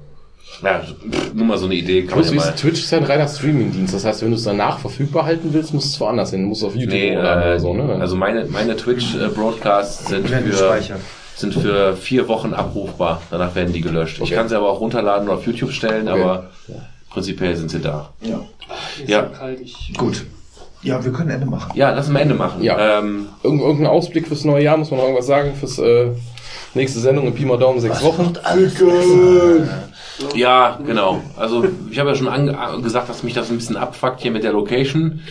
Ja, 0.63 0.81
pff, 0.81 1.33
nur 1.33 1.45
mal 1.45 1.57
so 1.57 1.65
eine 1.65 1.75
Idee 1.75 2.01
kann 2.01 2.17
man 2.17 2.25
Plus, 2.25 2.27
ja 2.27 2.31
wie 2.33 2.37
mal. 2.37 2.55
Twitch 2.55 2.79
ist 2.83 2.91
ja 2.91 2.97
ein 2.97 3.03
reiner 3.05 3.27
Streaming-Dienst. 3.27 3.93
Das 3.93 4.03
heißt, 4.05 4.21
wenn 4.23 4.31
du 4.31 4.35
es 4.35 4.43
danach 4.43 4.79
verfügbar 4.79 5.25
halten 5.25 5.49
willst, 5.53 5.73
musst 5.73 5.87
du 5.87 5.93
es 5.95 5.99
woanders 6.01 6.31
hin. 6.31 6.41
Du 6.43 6.47
musst 6.49 6.63
auf 6.63 6.75
YouTube 6.75 6.93
Nee, 6.93 7.17
oder, 7.17 7.35
äh, 7.35 7.39
oder 7.51 7.59
so, 7.59 7.73
ne? 7.73 7.95
also 7.99 8.15
meine, 8.15 8.45
meine 8.45 8.75
Twitch-Broadcasts 8.75 10.07
sind 10.09 10.27
für, 10.27 10.79
sind 11.35 11.53
für 11.53 11.95
vier 11.95 12.27
Wochen 12.27 12.53
abrufbar. 12.53 13.21
Danach 13.31 13.55
werden 13.55 13.71
die 13.73 13.81
gelöscht. 13.81 14.17
Ich 14.17 14.23
Okay. 14.23 14.35
kann 14.35 14.49
sie 14.49 14.55
aber 14.57 14.69
auch 14.69 14.81
runterladen 14.81 15.29
und 15.29 15.35
auf 15.35 15.45
YouTube 15.45 15.71
stellen, 15.71 16.07
Okay. 16.09 16.21
aber 16.21 16.49
prinzipiell 17.09 17.55
sind 17.55 17.71
sie 17.71 17.79
da. 17.79 18.09
Ja. 18.21 18.41
Ist 19.01 19.09
Ja. 19.09 19.19
ja 19.21 19.23
kalt, 19.27 19.61
ich 19.61 19.93
Gut. 19.97 20.25
Ja, 20.81 21.03
wir 21.03 21.11
können 21.11 21.29
Ende 21.29 21.45
machen. 21.45 21.71
Ja, 21.75 21.91
lass 21.91 22.07
mal 22.09 22.19
Ende 22.19 22.35
machen. 22.35 22.63
Ja. 22.63 22.99
Ähm, 22.99 23.27
Irgend, 23.43 23.61
irgendein 23.61 23.87
Ausblick 23.87 24.27
fürs 24.27 24.45
neue 24.45 24.63
Jahr, 24.63 24.77
muss 24.77 24.89
man 24.91 24.97
noch 24.99 25.05
irgendwas 25.07 25.27
sagen, 25.27 25.53
fürs 25.59 25.77
äh, 25.79 26.07
nächste 26.73 26.99
Sendung 26.99 27.27
in 27.27 27.33
Pi 27.33 27.43
mal 27.45 27.57
Daumen 27.57 27.81
sechs 27.81 28.01
Wochen. 28.03 28.33
Ja, 30.35 30.79
genau. 30.85 31.21
Also 31.37 31.65
ich 31.89 31.99
habe 31.99 32.09
ja 32.09 32.15
schon 32.15 32.81
gesagt, 32.83 33.09
dass 33.09 33.23
mich 33.23 33.33
das 33.33 33.49
ein 33.49 33.57
bisschen 33.57 33.77
abfuckt 33.77 34.21
hier 34.21 34.31
mit 34.31 34.43
der 34.43 34.53
Location. 34.53 35.21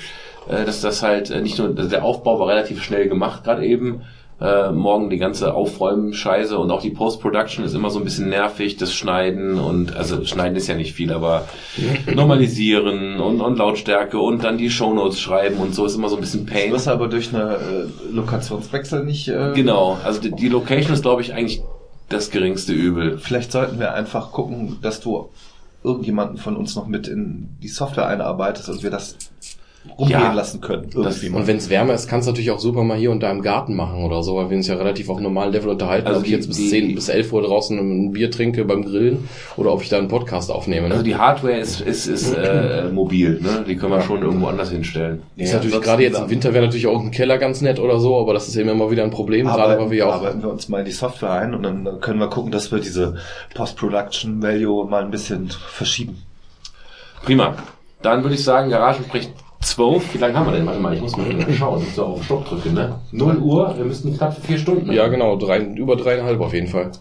Äh, 0.49 0.65
dass 0.65 0.81
das 0.81 1.03
halt 1.03 1.31
äh, 1.31 1.41
nicht 1.43 1.59
nur, 1.59 1.77
also 1.77 1.91
der 1.91 2.05
Aufbau 2.05 2.41
war 2.41 2.49
relativ 2.49 2.83
schnell 2.83 3.09
gemacht 3.09 3.45
gerade 3.45 3.65
eben. 3.65 4.03
Äh, 4.41 4.71
morgen 4.71 5.11
die 5.11 5.19
ganze 5.19 5.53
Aufräumen-Scheiße 5.53 6.57
und 6.57 6.71
auch 6.71 6.81
die 6.81 6.91
Post-Production 6.91 7.65
ist 7.65 7.75
immer 7.75 7.91
so 7.91 7.99
ein 7.99 8.05
bisschen 8.05 8.29
nervig, 8.29 8.77
das 8.77 8.95
Schneiden 8.95 9.59
und, 9.59 9.97
also 9.97 10.25
Schneiden 10.25 10.57
ist 10.57 10.69
ja 10.69 10.77
nicht 10.77 10.95
viel, 10.95 11.13
aber 11.13 11.49
normalisieren 12.15 13.19
und, 13.19 13.41
und 13.41 13.59
Lautstärke 13.59 14.21
und 14.21 14.45
dann 14.45 14.57
die 14.57 14.71
Shownotes 14.71 15.21
schreiben 15.21 15.57
und 15.57 15.75
so 15.75 15.85
ist 15.85 15.97
immer 15.97 16.09
so 16.09 16.15
ein 16.15 16.21
bisschen 16.21 16.47
Pain. 16.47 16.73
Was 16.73 16.87
aber 16.87 17.09
durch 17.09 17.35
eine 17.35 17.55
äh, 17.55 18.13
Lokationswechsel 18.13 19.05
nicht. 19.05 19.27
Äh, 19.29 19.53
Genau, 19.57 19.99
also 20.05 20.21
die, 20.21 20.31
die 20.31 20.49
Location 20.49 20.95
ist, 20.95 21.03
glaube 21.03 21.21
ich, 21.21 21.35
eigentlich 21.35 21.63
das 22.09 22.31
geringste 22.31 22.73
Übel. 22.73 23.19
Vielleicht 23.19 23.53
sollten 23.53 23.79
wir 23.79 23.95
einfach 23.95 24.33
gucken, 24.33 24.79
dass 24.83 25.01
du 25.01 25.31
irgendjemanden 25.83 26.39
von 26.39 26.57
uns 26.57 26.75
noch 26.75 26.87
mit 26.87 27.07
in 27.07 27.57
die 27.63 27.69
Software 27.69 28.07
einarbeitest 28.07 28.69
und 28.69 28.83
wir 28.83 28.91
das 28.91 29.17
rumgehen 29.97 30.21
Ja, 30.21 30.33
lassen 30.33 30.61
können. 30.61 30.89
das-. 30.95 31.23
Und 31.23 31.47
wenn 31.47 31.57
es 31.57 31.71
wärmer 31.71 31.95
ist, 31.95 32.09
kannst 32.09 32.27
du 32.27 32.33
natürlich 32.33 32.51
auch 32.51 32.59
super 32.59 32.83
mal 32.85 32.97
hier 32.99 33.11
und 33.11 33.21
da 33.23 33.31
im 33.31 33.43
Garten 33.43 33.75
machen 33.77 34.03
oder 34.05 34.23
so, 34.23 34.37
weil 34.37 34.51
wir 34.51 34.57
uns 34.57 34.67
ja 34.67 34.75
relativ 34.75 35.09
auf 35.09 35.17
einem 35.17 35.25
normalen 35.25 35.53
Level 35.53 35.69
unterhalten, 35.71 36.07
Also 36.09 36.21
ob 36.21 36.25
ich 36.25 36.31
die- 36.31 36.37
jetzt 36.37 36.47
bis 36.49 36.57
die- 36.57 36.69
10 36.69 36.95
bis 36.95 37.09
11 37.09 37.33
Uhr 37.33 37.43
draußen 37.43 37.79
ein 37.79 38.13
Bier 38.13 38.31
trinke 38.31 38.65
beim 38.65 38.85
Grillen 38.85 39.29
oder 39.57 39.73
ob 39.73 39.83
ich 39.83 39.89
da 39.89 39.99
einen 39.99 40.09
Podcast 40.09 40.51
aufnehme. 40.51 40.89
Ne? 40.89 40.95
Also 40.95 41.05
die 41.05 41.17
Hardware 41.17 41.59
ist, 41.59 41.81
ist, 41.81 42.07
ist 42.07 42.33
äh, 42.35 42.89
mobil, 42.93 43.41
ne? 43.41 43.65
Die 43.69 43.77
können 43.77 43.93
wir 43.93 44.01
schon 44.03 44.23
irgendwo 44.23 44.47
anders 44.47 44.71
hinstellen. 44.71 45.23
ist 45.37 45.51
Ja, 45.53 45.57
natürlich 45.59 45.81
gerade 45.81 46.03
jetzt 46.03 46.19
im 46.19 46.31
Winter 46.31 46.53
wäre 46.55 46.65
natürlich 46.65 46.87
auch 46.87 47.01
ein 47.01 47.11
Keller 47.11 47.39
ganz 47.39 47.61
nett 47.61 47.79
oder 47.79 47.99
so, 48.01 48.19
aber 48.19 48.35
das 48.35 48.49
ist 48.49 48.57
eben 48.57 48.69
immer 48.69 48.91
wieder 48.91 49.05
ein 49.05 49.11
Problem, 49.11 49.47
gerade 49.47 49.59
weil 49.59 49.71
arbeiten, 49.73 49.91
wir 49.91 49.99
ja 49.99 50.07
auch 50.07 50.15
arbeiten 50.15 50.43
wir 50.43 50.51
uns 50.51 50.69
mal 50.69 50.81
in 50.81 50.85
die 50.87 50.93
Software 50.93 51.31
ein 51.33 51.55
und 51.55 51.63
dann 51.63 52.01
können 52.01 52.19
wir 52.21 52.29
gucken, 52.29 52.51
dass 52.53 52.71
wir 52.73 52.79
diese 52.79 53.17
Post-Production-Value 53.55 54.87
mal 54.89 55.03
ein 55.05 55.11
bisschen 55.11 55.49
verschieben. 55.51 56.23
Prima. 57.25 57.55
Dann 58.03 58.23
würde 58.23 58.35
ich 58.37 58.45
sagen, 58.45 58.71
Garagensprech 58.71 59.29
12. 59.61 60.15
Wie 60.15 60.19
lange 60.19 60.35
haben 60.39 60.47
wir 60.47 60.53
denn? 60.53 60.67
Warte 60.67 60.81
mal, 60.81 60.95
ich 60.95 61.01
muss 61.01 61.17
mal 61.17 61.27
schauen. 61.55 61.81
Ich 61.83 61.89
muss 61.89 61.99
auf 61.99 62.25
Stopp 62.25 62.47
drücken, 62.49 62.75
ne? 62.75 62.99
0 63.13 63.39
Uhr, 63.39 63.77
wir 63.77 63.85
müssten 63.85 64.17
knapp 64.17 64.37
vier 64.45 64.59
Stunden. 64.59 64.93
ja 64.93 65.09
genau, 65.09 65.37
drei, 65.37 65.59
über 65.61 65.97
dreieinhalb 65.97 66.41
auf 66.41 66.55
jeden 66.55 66.69
Fall. 66.69 66.93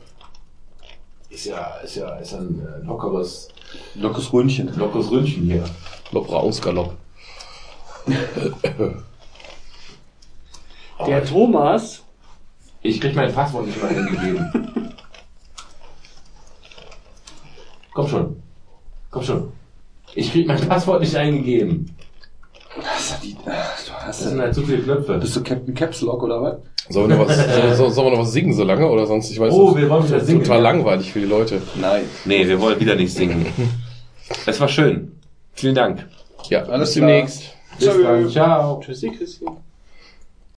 Ist 1.29 1.45
ja, 1.45 1.75
ist 1.83 1.95
ja, 1.95 2.15
ist 2.15 2.33
ein 2.33 2.59
äh, 2.65 2.85
lockeres, 2.85 3.49
Lockeres 3.95 4.33
Ründchen. 4.33 4.73
lockeres 4.77 5.11
Ründchen 5.11 5.43
hier. 5.43 5.63
Lobra 6.11 6.37
Ausgalopp. 6.37 6.95
Der 11.05 11.23
Thomas, 11.25 12.01
Ich 12.81 12.99
krieg 12.99 13.13
mein 13.15 13.31
Passwort 13.33 13.67
nicht 13.67 13.79
mal 13.81 13.89
eingegeben. 13.89 14.93
Komm 17.93 18.07
schon. 18.07 18.41
Komm 19.11 19.23
schon. 19.23 19.51
Ich 20.15 20.31
krieg 20.31 20.47
mein 20.47 20.65
Passwort 20.67 21.01
nicht 21.01 21.15
eingegeben. 21.15 21.95
Das 24.05 24.19
sind 24.19 24.39
halt 24.39 24.55
zu 24.55 24.61
viele 24.63 24.79
Knöpfe. 24.79 25.17
Bist 25.17 25.35
du 25.35 25.43
Captain 25.43 25.73
Caps 25.73 26.01
Lock 26.01 26.23
oder 26.23 26.41
was? 26.41 26.55
Sollen 26.89 27.09
wir 27.09 27.17
noch 27.17 27.27
was, 27.27 27.37
sollen, 27.77 27.91
sollen 27.91 28.07
wir 28.07 28.11
noch 28.11 28.19
was 28.19 28.31
singen 28.31 28.53
so 28.53 28.63
lange 28.63 28.87
oder 28.89 29.05
sonst, 29.05 29.29
ich 29.31 29.39
weiß 29.39 29.53
Oh, 29.53 29.71
das 29.71 29.81
wir 29.81 29.89
wollen 29.89 30.07
wieder 30.07 30.19
singen, 30.21 30.43
total 30.43 30.61
langweilig 30.61 31.11
für 31.11 31.19
die 31.19 31.25
Leute. 31.25 31.61
Nein. 31.75 32.03
Nee, 32.25 32.47
wir 32.47 32.61
wollen 32.61 32.79
wieder 32.79 32.95
nicht 32.95 33.13
singen. 33.13 33.45
Es 34.45 34.59
war 34.59 34.67
schön. 34.67 35.19
Vielen 35.53 35.75
Dank. 35.75 36.05
Ja, 36.49 36.63
Alles 36.63 36.89
bis 36.89 36.93
demnächst. 36.95 37.43
Bis 37.79 37.87
dann. 37.87 38.29
Ciao. 38.29 38.79
tschüssi 38.79 39.09
Christian. 39.11 39.57